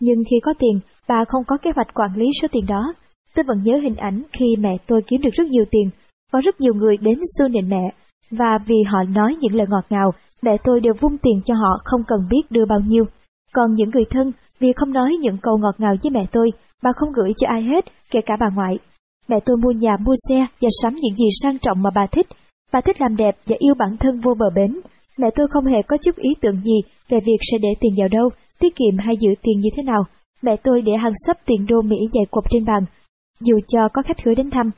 Nhưng 0.00 0.22
khi 0.30 0.36
có 0.42 0.54
tiền, 0.58 0.80
bà 1.08 1.24
không 1.28 1.44
có 1.46 1.56
kế 1.62 1.70
hoạch 1.74 1.94
quản 1.94 2.10
lý 2.16 2.26
số 2.42 2.48
tiền 2.52 2.66
đó. 2.66 2.94
Tôi 3.34 3.44
vẫn 3.48 3.62
nhớ 3.62 3.76
hình 3.76 3.96
ảnh 3.96 4.22
khi 4.32 4.56
mẹ 4.58 4.76
tôi 4.86 5.02
kiếm 5.06 5.20
được 5.20 5.30
rất 5.32 5.46
nhiều 5.46 5.64
tiền. 5.70 5.90
Có 6.32 6.40
rất 6.44 6.60
nhiều 6.60 6.74
người 6.74 6.96
đến 6.96 7.18
xu 7.38 7.48
nịnh 7.48 7.68
mẹ, 7.68 7.92
và 8.30 8.58
vì 8.66 8.76
họ 8.86 9.02
nói 9.02 9.36
những 9.40 9.54
lời 9.54 9.66
ngọt 9.70 9.84
ngào, 9.90 10.10
mẹ 10.42 10.56
tôi 10.64 10.80
đều 10.80 10.92
vung 11.00 11.18
tiền 11.18 11.40
cho 11.44 11.54
họ 11.54 11.78
không 11.84 12.00
cần 12.06 12.18
biết 12.30 12.42
đưa 12.50 12.64
bao 12.64 12.80
nhiêu. 12.80 13.04
Còn 13.52 13.74
những 13.74 13.90
người 13.90 14.04
thân, 14.10 14.32
vì 14.60 14.72
không 14.76 14.92
nói 14.92 15.16
những 15.20 15.38
câu 15.42 15.58
ngọt 15.58 15.74
ngào 15.78 15.94
với 16.02 16.10
mẹ 16.10 16.26
tôi, 16.32 16.50
bà 16.82 16.90
không 16.96 17.12
gửi 17.12 17.32
cho 17.36 17.48
ai 17.48 17.62
hết, 17.62 17.84
kể 18.10 18.20
cả 18.26 18.34
bà 18.40 18.46
ngoại. 18.54 18.78
Mẹ 19.28 19.36
tôi 19.46 19.56
mua 19.56 19.70
nhà, 19.70 19.96
mua 20.06 20.14
xe 20.28 20.46
và 20.60 20.68
sắm 20.82 20.94
những 20.94 21.16
gì 21.16 21.26
sang 21.42 21.58
trọng 21.58 21.82
mà 21.82 21.90
bà 21.94 22.06
thích. 22.12 22.26
Bà 22.74 22.80
thích 22.80 23.00
làm 23.00 23.16
đẹp 23.16 23.36
và 23.46 23.56
yêu 23.58 23.74
bản 23.78 23.96
thân 24.00 24.20
vô 24.20 24.34
bờ 24.38 24.46
bến. 24.54 24.80
Mẹ 25.18 25.28
tôi 25.36 25.46
không 25.50 25.64
hề 25.64 25.82
có 25.82 25.96
chút 25.96 26.16
ý 26.16 26.30
tưởng 26.40 26.62
gì 26.62 26.80
về 27.08 27.18
việc 27.26 27.38
sẽ 27.52 27.58
để 27.58 27.68
tiền 27.80 27.92
vào 27.98 28.08
đâu, 28.08 28.28
tiết 28.60 28.76
kiệm 28.76 28.98
hay 28.98 29.16
giữ 29.20 29.30
tiền 29.42 29.60
như 29.60 29.68
thế 29.76 29.82
nào. 29.82 30.02
Mẹ 30.42 30.56
tôi 30.64 30.82
để 30.82 30.92
hàng 30.96 31.12
sấp 31.26 31.36
tiền 31.46 31.66
đô 31.68 31.82
Mỹ 31.82 31.96
dày 32.12 32.24
quộc 32.30 32.44
trên 32.50 32.64
bàn, 32.64 32.84
dù 33.40 33.54
cho 33.68 33.88
có 33.88 34.02
khách 34.02 34.24
hứa 34.24 34.34
đến 34.34 34.50
thăm. 34.50 34.70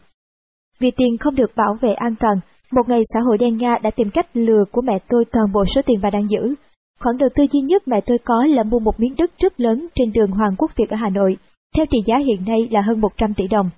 Vì 0.78 0.90
tiền 0.90 1.16
không 1.20 1.34
được 1.34 1.56
bảo 1.56 1.76
vệ 1.80 1.92
an 1.96 2.14
toàn, 2.20 2.40
một 2.72 2.88
ngày 2.88 3.00
xã 3.14 3.20
hội 3.20 3.38
đen 3.38 3.56
Nga 3.56 3.78
đã 3.82 3.90
tìm 3.96 4.10
cách 4.10 4.26
lừa 4.34 4.64
của 4.72 4.82
mẹ 4.82 4.98
tôi 5.08 5.24
toàn 5.32 5.52
bộ 5.52 5.64
số 5.74 5.80
tiền 5.86 6.00
bà 6.02 6.10
đang 6.10 6.28
giữ. 6.28 6.54
Khoản 7.00 7.18
đầu 7.18 7.28
tư 7.34 7.44
duy 7.52 7.60
nhất 7.60 7.88
mẹ 7.88 8.00
tôi 8.06 8.18
có 8.24 8.46
là 8.48 8.62
mua 8.62 8.78
một 8.78 9.00
miếng 9.00 9.14
đất 9.18 9.30
rất 9.38 9.60
lớn 9.60 9.86
trên 9.94 10.12
đường 10.12 10.30
Hoàng 10.30 10.54
Quốc 10.58 10.70
Việt 10.76 10.90
ở 10.90 10.96
Hà 10.96 11.08
Nội, 11.08 11.36
theo 11.76 11.86
trị 11.86 11.98
giá 12.06 12.14
hiện 12.26 12.44
nay 12.46 12.68
là 12.70 12.80
hơn 12.80 13.00
100 13.00 13.34
tỷ 13.34 13.48
đồng. 13.48 13.70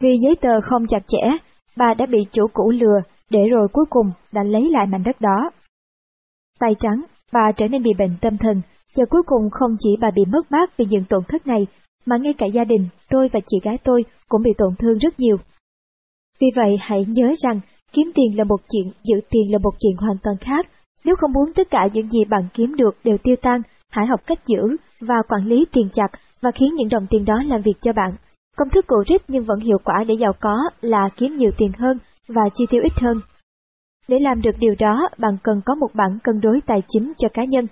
Vì 0.00 0.16
giấy 0.22 0.36
tờ 0.40 0.60
không 0.60 0.86
chặt 0.86 1.02
chẽ, 1.06 1.20
bà 1.76 1.94
đã 1.98 2.06
bị 2.06 2.18
chủ 2.32 2.46
cũ 2.52 2.70
lừa, 2.70 3.00
để 3.30 3.48
rồi 3.50 3.68
cuối 3.72 3.84
cùng 3.90 4.10
đã 4.32 4.42
lấy 4.42 4.70
lại 4.70 4.86
mảnh 4.86 5.02
đất 5.02 5.20
đó. 5.20 5.50
Tay 6.60 6.74
trắng, 6.78 7.02
bà 7.32 7.52
trở 7.56 7.68
nên 7.68 7.82
bị 7.82 7.90
bệnh 7.98 8.16
tâm 8.20 8.38
thần, 8.38 8.62
và 8.96 9.04
cuối 9.10 9.22
cùng 9.26 9.50
không 9.50 9.76
chỉ 9.78 9.90
bà 10.00 10.10
bị 10.14 10.22
mất 10.32 10.52
mát 10.52 10.76
vì 10.76 10.86
những 10.90 11.04
tổn 11.04 11.22
thất 11.28 11.46
này, 11.46 11.66
mà 12.06 12.16
ngay 12.16 12.34
cả 12.38 12.46
gia 12.46 12.64
đình, 12.64 12.88
tôi 13.10 13.28
và 13.32 13.40
chị 13.46 13.56
gái 13.62 13.78
tôi 13.84 14.02
cũng 14.28 14.42
bị 14.42 14.50
tổn 14.58 14.74
thương 14.78 14.98
rất 14.98 15.20
nhiều. 15.20 15.36
Vì 16.40 16.46
vậy 16.56 16.76
hãy 16.80 17.04
nhớ 17.08 17.32
rằng 17.38 17.60
kiếm 17.92 18.10
tiền 18.14 18.38
là 18.38 18.44
một 18.44 18.60
chuyện, 18.70 18.92
giữ 19.04 19.20
tiền 19.30 19.52
là 19.52 19.58
một 19.58 19.74
chuyện 19.78 19.96
hoàn 19.96 20.16
toàn 20.22 20.36
khác. 20.40 20.66
Nếu 21.04 21.16
không 21.16 21.32
muốn 21.32 21.52
tất 21.54 21.70
cả 21.70 21.88
những 21.92 22.08
gì 22.08 22.24
bạn 22.24 22.48
kiếm 22.54 22.74
được 22.76 22.96
đều 23.04 23.16
tiêu 23.22 23.36
tan, 23.42 23.60
hãy 23.90 24.06
học 24.06 24.20
cách 24.26 24.46
giữ 24.46 24.76
và 25.00 25.14
quản 25.28 25.46
lý 25.46 25.64
tiền 25.72 25.88
chặt 25.92 26.08
và 26.42 26.50
khiến 26.50 26.74
những 26.74 26.88
đồng 26.88 27.06
tiền 27.10 27.24
đó 27.24 27.34
làm 27.48 27.62
việc 27.62 27.76
cho 27.80 27.92
bạn. 27.92 28.14
Công 28.56 28.70
thức 28.70 28.84
cổ 28.88 28.96
rít 29.06 29.22
nhưng 29.28 29.44
vẫn 29.44 29.60
hiệu 29.60 29.78
quả 29.84 30.04
để 30.08 30.14
giàu 30.20 30.32
có 30.40 30.56
là 30.80 31.08
kiếm 31.16 31.36
nhiều 31.36 31.50
tiền 31.58 31.72
hơn 31.78 31.98
và 32.28 32.42
chi 32.54 32.64
tiêu 32.70 32.82
ít 32.82 32.92
hơn. 33.02 33.20
Để 34.08 34.16
làm 34.20 34.42
được 34.42 34.58
điều 34.58 34.74
đó, 34.78 35.08
bạn 35.18 35.36
cần 35.42 35.60
có 35.64 35.74
một 35.74 35.88
bảng 35.94 36.18
cân 36.24 36.40
đối 36.40 36.60
tài 36.66 36.82
chính 36.88 37.12
cho 37.18 37.28
cá 37.34 37.42
nhân. 37.48 37.66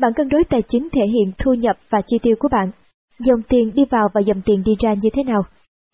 Bảng 0.00 0.14
cân 0.14 0.28
đối 0.28 0.44
tài 0.50 0.60
chính 0.68 0.88
thể 0.92 1.02
hiện 1.14 1.32
thu 1.38 1.54
nhập 1.54 1.76
và 1.90 1.98
chi 2.06 2.18
tiêu 2.22 2.36
của 2.38 2.48
bạn. 2.48 2.70
Dòng 3.18 3.42
tiền 3.48 3.70
đi 3.74 3.82
vào 3.90 4.08
và 4.14 4.20
dòng 4.20 4.40
tiền 4.44 4.62
đi 4.64 4.72
ra 4.80 4.92
như 5.02 5.08
thế 5.12 5.22
nào. 5.22 5.42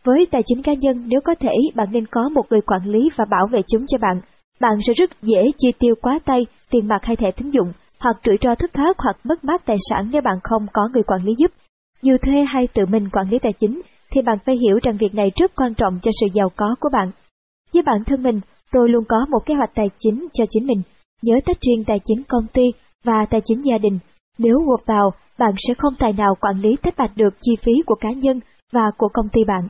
Với 0.04 0.26
tài 0.30 0.42
chính 0.44 0.62
cá 0.62 0.72
nhân, 0.80 1.04
nếu 1.06 1.20
có 1.24 1.34
thể, 1.34 1.52
bạn 1.74 1.88
nên 1.92 2.06
có 2.06 2.28
một 2.28 2.42
người 2.50 2.60
quản 2.60 2.84
lý 2.84 3.10
và 3.16 3.24
bảo 3.30 3.46
vệ 3.52 3.58
chúng 3.66 3.86
cho 3.86 3.98
bạn. 3.98 4.20
Bạn 4.60 4.78
sẽ 4.86 4.92
rất 4.92 5.10
dễ 5.22 5.42
chi 5.58 5.68
tiêu 5.78 5.94
quá 6.02 6.18
tay, 6.24 6.46
tiền 6.70 6.88
mặt 6.88 6.98
hay 7.02 7.16
thẻ 7.16 7.30
tín 7.36 7.50
dụng, 7.50 7.68
hoặc 7.98 8.16
rủi 8.24 8.36
ro 8.42 8.54
thất 8.58 8.72
thoát 8.74 8.96
hoặc 8.98 9.16
mất 9.24 9.44
mát 9.44 9.66
tài 9.66 9.76
sản 9.90 10.08
nếu 10.12 10.22
bạn 10.22 10.38
không 10.42 10.66
có 10.72 10.88
người 10.92 11.02
quản 11.02 11.24
lý 11.24 11.32
giúp. 11.38 11.50
Dù 12.02 12.16
thuê 12.22 12.44
hay 12.48 12.68
tự 12.74 12.82
mình 12.90 13.08
quản 13.12 13.30
lý 13.30 13.38
tài 13.42 13.52
chính, 13.52 13.80
thì 14.14 14.20
bạn 14.22 14.38
phải 14.46 14.56
hiểu 14.56 14.78
rằng 14.82 14.96
việc 14.96 15.14
này 15.14 15.30
rất 15.40 15.52
quan 15.56 15.74
trọng 15.74 15.98
cho 16.02 16.10
sự 16.20 16.26
giàu 16.34 16.48
có 16.56 16.74
của 16.80 16.88
bạn. 16.92 17.10
Với 17.72 17.82
bản 17.82 18.04
thân 18.06 18.22
mình, 18.22 18.40
tôi 18.72 18.88
luôn 18.88 19.04
có 19.08 19.26
một 19.30 19.38
kế 19.46 19.54
hoạch 19.54 19.74
tài 19.74 19.86
chính 19.98 20.28
cho 20.32 20.44
chính 20.50 20.66
mình, 20.66 20.82
nhớ 21.22 21.34
tách 21.46 21.60
riêng 21.60 21.84
tài 21.86 21.98
chính 22.04 22.22
công 22.28 22.46
ty 22.52 22.62
và 23.04 23.26
tài 23.30 23.40
chính 23.44 23.58
gia 23.64 23.78
đình. 23.78 23.98
Nếu 24.38 24.58
gộp 24.66 24.80
vào, 24.86 25.10
bạn 25.38 25.54
sẽ 25.68 25.74
không 25.74 25.94
tài 25.98 26.12
nào 26.12 26.34
quản 26.40 26.58
lý 26.58 26.70
tách 26.82 26.96
bạch 26.96 27.16
được 27.16 27.34
chi 27.40 27.56
phí 27.62 27.72
của 27.86 27.94
cá 27.94 28.08
nhân 28.10 28.40
và 28.72 28.90
của 28.98 29.08
công 29.08 29.28
ty 29.28 29.44
bạn. 29.44 29.68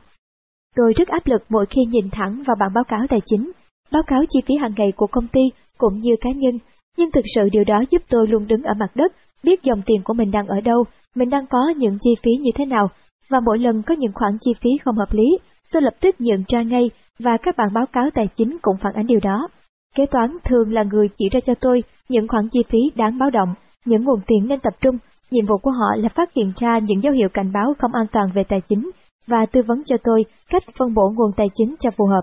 Tôi 0.75 0.93
rất 0.97 1.07
áp 1.07 1.27
lực 1.27 1.43
mỗi 1.49 1.65
khi 1.69 1.81
nhìn 1.85 2.05
thẳng 2.11 2.43
vào 2.47 2.55
bản 2.59 2.73
báo 2.75 2.83
cáo 2.83 2.99
tài 3.09 3.19
chính, 3.25 3.51
báo 3.91 4.03
cáo 4.07 4.21
chi 4.29 4.39
phí 4.47 4.55
hàng 4.55 4.73
ngày 4.77 4.91
của 4.95 5.07
công 5.07 5.27
ty 5.27 5.41
cũng 5.77 5.99
như 5.99 6.15
cá 6.21 6.29
nhân, 6.35 6.55
nhưng 6.97 7.11
thực 7.11 7.25
sự 7.35 7.49
điều 7.51 7.63
đó 7.63 7.83
giúp 7.89 8.01
tôi 8.09 8.27
luôn 8.27 8.47
đứng 8.47 8.61
ở 8.63 8.73
mặt 8.79 8.95
đất, 8.95 9.11
biết 9.43 9.63
dòng 9.63 9.81
tiền 9.85 10.01
của 10.03 10.13
mình 10.13 10.31
đang 10.31 10.47
ở 10.47 10.61
đâu, 10.61 10.83
mình 11.15 11.29
đang 11.29 11.45
có 11.47 11.59
những 11.77 11.97
chi 12.01 12.11
phí 12.23 12.31
như 12.41 12.51
thế 12.55 12.65
nào, 12.65 12.89
và 13.29 13.39
mỗi 13.39 13.59
lần 13.59 13.81
có 13.83 13.95
những 13.97 14.13
khoản 14.13 14.37
chi 14.41 14.51
phí 14.61 14.69
không 14.83 14.95
hợp 14.95 15.11
lý, 15.13 15.37
tôi 15.71 15.81
lập 15.81 15.93
tức 16.01 16.15
nhận 16.19 16.43
ra 16.47 16.61
ngay 16.61 16.89
và 17.19 17.31
các 17.43 17.57
bản 17.57 17.67
báo 17.73 17.85
cáo 17.93 18.09
tài 18.13 18.25
chính 18.35 18.57
cũng 18.61 18.77
phản 18.77 18.93
ánh 18.93 19.07
điều 19.07 19.19
đó. 19.23 19.47
Kế 19.95 20.05
toán 20.05 20.37
thường 20.43 20.73
là 20.73 20.83
người 20.83 21.07
chỉ 21.17 21.29
ra 21.31 21.39
cho 21.39 21.53
tôi 21.61 21.83
những 22.09 22.27
khoản 22.27 22.49
chi 22.51 22.59
phí 22.69 22.79
đáng 22.95 23.17
báo 23.19 23.29
động, 23.29 23.53
những 23.85 24.03
nguồn 24.03 24.19
tiền 24.27 24.47
nên 24.47 24.59
tập 24.59 24.73
trung. 24.81 24.95
Nhiệm 25.31 25.45
vụ 25.45 25.57
của 25.57 25.71
họ 25.71 25.95
là 25.97 26.09
phát 26.09 26.33
hiện 26.35 26.53
ra 26.55 26.79
những 26.79 27.03
dấu 27.03 27.13
hiệu 27.13 27.29
cảnh 27.29 27.51
báo 27.53 27.73
không 27.79 27.91
an 27.93 28.05
toàn 28.11 28.27
về 28.33 28.43
tài 28.43 28.59
chính 28.69 28.91
và 29.27 29.45
tư 29.51 29.61
vấn 29.67 29.83
cho 29.83 29.97
tôi 30.03 30.25
cách 30.49 30.63
phân 30.79 30.93
bổ 30.93 31.09
nguồn 31.15 31.31
tài 31.37 31.47
chính 31.53 31.75
cho 31.79 31.89
phù 31.97 32.05
hợp. 32.05 32.21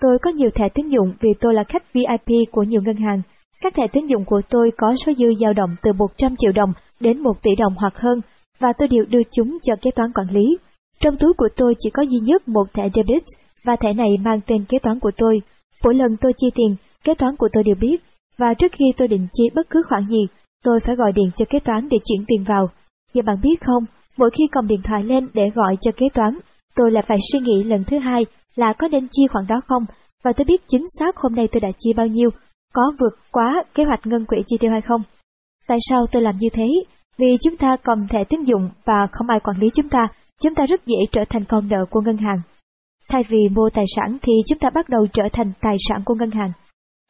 Tôi 0.00 0.18
có 0.22 0.30
nhiều 0.30 0.50
thẻ 0.54 0.64
tín 0.74 0.88
dụng 0.88 1.12
vì 1.20 1.30
tôi 1.40 1.54
là 1.54 1.64
khách 1.68 1.92
VIP 1.92 2.50
của 2.52 2.62
nhiều 2.62 2.82
ngân 2.82 2.96
hàng. 2.96 3.22
Các 3.62 3.74
thẻ 3.74 3.82
tín 3.92 4.06
dụng 4.06 4.24
của 4.24 4.40
tôi 4.50 4.70
có 4.76 4.94
số 5.06 5.12
dư 5.12 5.34
dao 5.40 5.52
động 5.52 5.76
từ 5.82 5.92
100 5.92 6.36
triệu 6.36 6.52
đồng 6.52 6.72
đến 7.00 7.22
1 7.22 7.42
tỷ 7.42 7.50
đồng 7.58 7.74
hoặc 7.76 7.98
hơn, 7.98 8.20
và 8.60 8.68
tôi 8.78 8.88
đều 8.88 9.04
đưa 9.08 9.22
chúng 9.32 9.58
cho 9.62 9.74
kế 9.80 9.90
toán 9.90 10.12
quản 10.12 10.26
lý. 10.30 10.58
Trong 11.00 11.16
túi 11.16 11.32
của 11.32 11.48
tôi 11.56 11.74
chỉ 11.78 11.90
có 11.90 12.02
duy 12.02 12.18
nhất 12.18 12.48
một 12.48 12.64
thẻ 12.74 12.82
debit, 12.94 13.22
và 13.64 13.76
thẻ 13.80 13.92
này 13.92 14.08
mang 14.24 14.40
tên 14.46 14.64
kế 14.64 14.78
toán 14.78 15.00
của 15.00 15.10
tôi. 15.16 15.42
Mỗi 15.84 15.94
lần 15.94 16.16
tôi 16.20 16.32
chi 16.36 16.46
tiền, 16.54 16.76
kế 17.04 17.14
toán 17.14 17.36
của 17.36 17.48
tôi 17.52 17.64
đều 17.64 17.74
biết, 17.80 17.96
và 18.38 18.54
trước 18.58 18.72
khi 18.72 18.84
tôi 18.96 19.08
định 19.08 19.26
chi 19.32 19.44
bất 19.54 19.70
cứ 19.70 19.82
khoản 19.88 20.06
gì, 20.08 20.26
tôi 20.64 20.80
phải 20.86 20.96
gọi 20.96 21.12
điện 21.12 21.30
cho 21.36 21.44
kế 21.50 21.58
toán 21.60 21.88
để 21.88 21.98
chuyển 22.04 22.20
tiền 22.26 22.44
vào. 22.44 22.70
Và 23.14 23.22
bạn 23.26 23.36
biết 23.42 23.56
không, 23.60 23.84
mỗi 24.16 24.30
khi 24.30 24.44
cầm 24.52 24.66
điện 24.66 24.80
thoại 24.84 25.04
lên 25.04 25.28
để 25.34 25.42
gọi 25.54 25.76
cho 25.80 25.92
kế 25.96 26.06
toán, 26.14 26.38
tôi 26.76 26.90
lại 26.90 27.04
phải 27.06 27.18
suy 27.32 27.38
nghĩ 27.38 27.62
lần 27.62 27.84
thứ 27.84 27.98
hai 27.98 28.22
là 28.56 28.72
có 28.78 28.88
nên 28.88 29.08
chi 29.10 29.22
khoản 29.32 29.46
đó 29.46 29.60
không, 29.66 29.84
và 30.24 30.32
tôi 30.36 30.44
biết 30.44 30.60
chính 30.68 30.84
xác 30.98 31.16
hôm 31.16 31.34
nay 31.34 31.48
tôi 31.52 31.60
đã 31.60 31.68
chi 31.78 31.92
bao 31.96 32.06
nhiêu, 32.06 32.30
có 32.72 32.92
vượt 33.00 33.18
quá 33.32 33.64
kế 33.74 33.84
hoạch 33.84 34.06
ngân 34.06 34.24
quỹ 34.24 34.36
chi 34.46 34.56
tiêu 34.60 34.70
hay 34.70 34.80
không. 34.80 35.00
Tại 35.68 35.78
sao 35.88 36.06
tôi 36.12 36.22
làm 36.22 36.36
như 36.36 36.48
thế? 36.52 36.66
Vì 37.20 37.36
chúng 37.42 37.56
ta 37.56 37.76
cầm 37.82 38.08
thẻ 38.08 38.18
tín 38.28 38.42
dụng 38.42 38.70
và 38.84 39.08
không 39.12 39.26
ai 39.28 39.40
quản 39.40 39.56
lý 39.58 39.68
chúng 39.74 39.88
ta, 39.88 40.08
chúng 40.42 40.54
ta 40.54 40.64
rất 40.68 40.86
dễ 40.86 40.96
trở 41.12 41.20
thành 41.30 41.44
con 41.44 41.68
nợ 41.68 41.84
của 41.90 42.00
ngân 42.00 42.16
hàng. 42.16 42.40
Thay 43.08 43.22
vì 43.28 43.48
mua 43.48 43.68
tài 43.74 43.84
sản 43.96 44.18
thì 44.22 44.32
chúng 44.48 44.58
ta 44.58 44.70
bắt 44.74 44.88
đầu 44.88 45.06
trở 45.12 45.22
thành 45.32 45.52
tài 45.60 45.76
sản 45.88 46.02
của 46.04 46.14
ngân 46.14 46.30
hàng. 46.30 46.52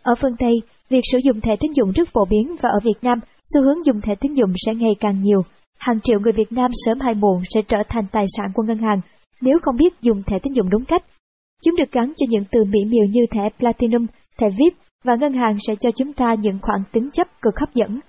Ở 0.03 0.15
phương 0.23 0.37
Tây, 0.39 0.53
việc 0.89 1.01
sử 1.13 1.19
dụng 1.19 1.41
thẻ 1.41 1.53
tín 1.61 1.73
dụng 1.73 1.93
rất 1.93 2.09
phổ 2.13 2.25
biến 2.25 2.57
và 2.63 2.69
ở 2.69 2.79
Việt 2.85 2.99
Nam, 3.03 3.19
xu 3.55 3.63
hướng 3.63 3.85
dùng 3.85 4.01
thẻ 4.01 4.15
tín 4.21 4.33
dụng 4.33 4.51
sẽ 4.67 4.75
ngày 4.75 4.95
càng 5.01 5.19
nhiều. 5.19 5.43
Hàng 5.79 6.01
triệu 6.01 6.21
người 6.21 6.33
Việt 6.33 6.53
Nam 6.53 6.71
sớm 6.85 7.01
hay 7.01 7.15
muộn 7.15 7.37
sẽ 7.55 7.61
trở 7.69 7.79
thành 7.89 8.05
tài 8.13 8.25
sản 8.37 8.47
của 8.55 8.63
ngân 8.63 8.79
hàng 8.79 9.01
nếu 9.41 9.59
không 9.63 9.77
biết 9.77 10.01
dùng 10.01 10.23
thẻ 10.23 10.39
tín 10.43 10.53
dụng 10.53 10.71
đúng 10.71 10.85
cách. 10.85 11.03
Chúng 11.65 11.77
được 11.77 11.93
gắn 11.93 12.13
cho 12.17 12.27
những 12.29 12.45
từ 12.51 12.65
mỹ 12.65 12.79
miều 12.85 13.05
như 13.11 13.27
thẻ 13.31 13.43
Platinum, 13.59 14.07
thẻ 14.39 14.47
VIP 14.59 14.73
và 15.05 15.17
ngân 15.21 15.33
hàng 15.33 15.57
sẽ 15.67 15.75
cho 15.81 15.91
chúng 15.91 16.13
ta 16.13 16.35
những 16.41 16.59
khoản 16.63 16.83
tính 16.93 17.11
chấp 17.13 17.27
cực 17.43 17.55
hấp 17.61 17.75
dẫn. 17.75 18.01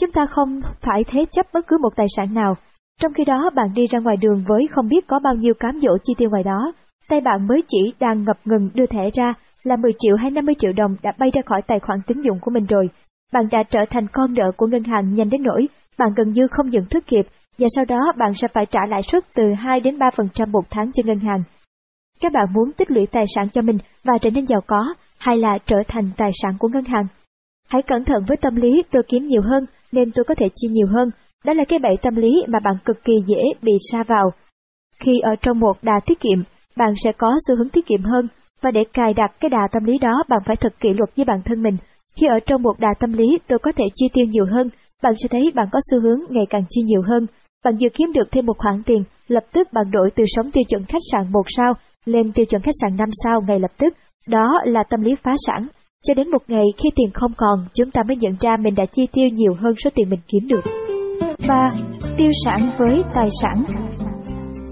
Chúng 0.00 0.10
ta 0.10 0.26
không 0.26 0.60
phải 0.80 1.04
thế 1.06 1.24
chấp 1.30 1.46
bất 1.54 1.66
cứ 1.66 1.78
một 1.82 1.96
tài 1.96 2.06
sản 2.16 2.34
nào. 2.34 2.54
Trong 3.00 3.12
khi 3.12 3.24
đó 3.24 3.50
bạn 3.54 3.66
đi 3.74 3.86
ra 3.86 3.98
ngoài 3.98 4.16
đường 4.20 4.44
với 4.46 4.66
không 4.70 4.88
biết 4.88 5.06
có 5.06 5.18
bao 5.18 5.34
nhiêu 5.34 5.54
cám 5.54 5.78
dỗ 5.80 5.96
chi 6.02 6.14
tiêu 6.18 6.30
ngoài 6.30 6.42
đó, 6.42 6.72
tay 7.08 7.20
bạn 7.20 7.46
mới 7.46 7.62
chỉ 7.68 7.92
đang 8.00 8.24
ngập 8.24 8.36
ngừng 8.44 8.70
đưa 8.74 8.86
thẻ 8.86 9.10
ra 9.14 9.34
là 9.62 9.76
10 9.76 9.92
triệu 9.98 10.16
hay 10.16 10.30
50 10.30 10.54
triệu 10.58 10.72
đồng 10.72 10.96
đã 11.02 11.12
bay 11.18 11.30
ra 11.34 11.42
khỏi 11.46 11.62
tài 11.66 11.80
khoản 11.80 11.98
tín 12.06 12.20
dụng 12.20 12.38
của 12.40 12.50
mình 12.50 12.66
rồi. 12.66 12.88
Bạn 13.32 13.48
đã 13.50 13.62
trở 13.70 13.78
thành 13.90 14.06
con 14.12 14.34
nợ 14.34 14.52
của 14.56 14.66
ngân 14.66 14.84
hàng 14.84 15.14
nhanh 15.14 15.30
đến 15.30 15.42
nỗi 15.42 15.66
bạn 15.98 16.14
gần 16.16 16.32
như 16.32 16.46
không 16.50 16.66
nhận 16.66 16.84
thức 16.84 17.04
kịp 17.06 17.26
và 17.58 17.66
sau 17.76 17.84
đó 17.84 18.12
bạn 18.18 18.34
sẽ 18.34 18.48
phải 18.48 18.66
trả 18.66 18.80
lãi 18.88 19.02
suất 19.02 19.24
từ 19.34 19.42
2 19.58 19.80
đến 19.80 19.98
3% 19.98 20.50
một 20.50 20.64
tháng 20.70 20.92
cho 20.92 21.02
ngân 21.06 21.18
hàng. 21.18 21.40
Các 22.20 22.32
bạn 22.32 22.46
muốn 22.52 22.72
tích 22.72 22.90
lũy 22.90 23.06
tài 23.12 23.24
sản 23.34 23.48
cho 23.48 23.62
mình 23.62 23.78
và 24.04 24.14
trở 24.22 24.30
nên 24.30 24.46
giàu 24.46 24.60
có 24.66 24.94
hay 25.18 25.36
là 25.38 25.58
trở 25.66 25.76
thành 25.88 26.10
tài 26.16 26.30
sản 26.42 26.52
của 26.58 26.68
ngân 26.68 26.84
hàng? 26.84 27.06
Hãy 27.70 27.82
cẩn 27.86 28.04
thận 28.04 28.24
với 28.28 28.36
tâm 28.36 28.56
lý 28.56 28.82
tôi 28.90 29.02
kiếm 29.08 29.26
nhiều 29.26 29.42
hơn 29.42 29.64
nên 29.92 30.10
tôi 30.14 30.24
có 30.24 30.34
thể 30.34 30.46
chi 30.54 30.68
nhiều 30.70 30.86
hơn. 30.86 31.10
Đó 31.44 31.52
là 31.52 31.64
cái 31.68 31.78
bẫy 31.78 31.96
tâm 32.02 32.16
lý 32.16 32.44
mà 32.48 32.58
bạn 32.64 32.74
cực 32.84 33.04
kỳ 33.04 33.12
dễ 33.26 33.42
bị 33.62 33.72
sa 33.92 34.02
vào. 34.02 34.30
Khi 35.04 35.20
ở 35.22 35.30
trong 35.42 35.60
một 35.60 35.72
đà 35.82 36.00
tiết 36.06 36.20
kiệm, 36.20 36.38
bạn 36.76 36.94
sẽ 37.04 37.12
có 37.12 37.36
xu 37.48 37.56
hướng 37.56 37.68
tiết 37.68 37.86
kiệm 37.86 38.02
hơn 38.02 38.26
và 38.62 38.70
để 38.70 38.84
cài 38.92 39.14
đặt 39.14 39.30
cái 39.40 39.48
đà 39.48 39.68
tâm 39.72 39.84
lý 39.84 39.98
đó 39.98 40.22
bạn 40.28 40.40
phải 40.46 40.56
thật 40.60 40.80
kỷ 40.80 40.88
luật 40.88 41.10
với 41.16 41.24
bản 41.24 41.40
thân 41.44 41.62
mình. 41.62 41.76
Khi 42.20 42.26
ở 42.26 42.38
trong 42.46 42.62
một 42.62 42.78
đà 42.78 42.88
tâm 43.00 43.12
lý 43.12 43.38
tôi 43.48 43.58
có 43.58 43.72
thể 43.76 43.84
chi 43.94 44.06
tiêu 44.12 44.26
nhiều 44.26 44.44
hơn, 44.50 44.68
bạn 45.02 45.12
sẽ 45.16 45.28
thấy 45.30 45.52
bạn 45.54 45.66
có 45.72 45.78
xu 45.90 46.00
hướng 46.00 46.20
ngày 46.28 46.44
càng 46.50 46.62
chi 46.70 46.82
nhiều 46.82 47.02
hơn. 47.08 47.26
Bạn 47.64 47.74
vừa 47.80 47.88
kiếm 47.94 48.12
được 48.12 48.32
thêm 48.32 48.46
một 48.46 48.58
khoản 48.58 48.82
tiền, 48.86 49.04
lập 49.28 49.44
tức 49.52 49.72
bạn 49.72 49.90
đổi 49.90 50.10
từ 50.16 50.24
sống 50.26 50.50
tiêu 50.50 50.64
chuẩn 50.68 50.84
khách 50.84 51.02
sạn 51.12 51.32
một 51.32 51.44
sao 51.56 51.72
lên 52.04 52.32
tiêu 52.32 52.44
chuẩn 52.44 52.62
khách 52.62 52.78
sạn 52.80 52.96
5 52.96 53.08
sao 53.24 53.40
ngay 53.48 53.58
lập 53.58 53.70
tức. 53.78 53.94
Đó 54.26 54.60
là 54.64 54.82
tâm 54.90 55.00
lý 55.00 55.14
phá 55.22 55.32
sản. 55.46 55.66
Cho 56.06 56.14
đến 56.14 56.30
một 56.30 56.42
ngày 56.48 56.64
khi 56.76 56.88
tiền 56.96 57.10
không 57.14 57.32
còn, 57.36 57.66
chúng 57.72 57.90
ta 57.90 58.02
mới 58.08 58.16
nhận 58.16 58.32
ra 58.40 58.56
mình 58.60 58.74
đã 58.74 58.84
chi 58.92 59.06
tiêu 59.12 59.28
nhiều 59.28 59.54
hơn 59.58 59.74
số 59.84 59.90
tiền 59.94 60.10
mình 60.10 60.20
kiếm 60.28 60.48
được. 60.48 60.64
3. 61.48 61.70
Tiêu 62.18 62.30
sản 62.44 62.70
với 62.78 63.02
tài 63.14 63.28
sản 63.42 63.54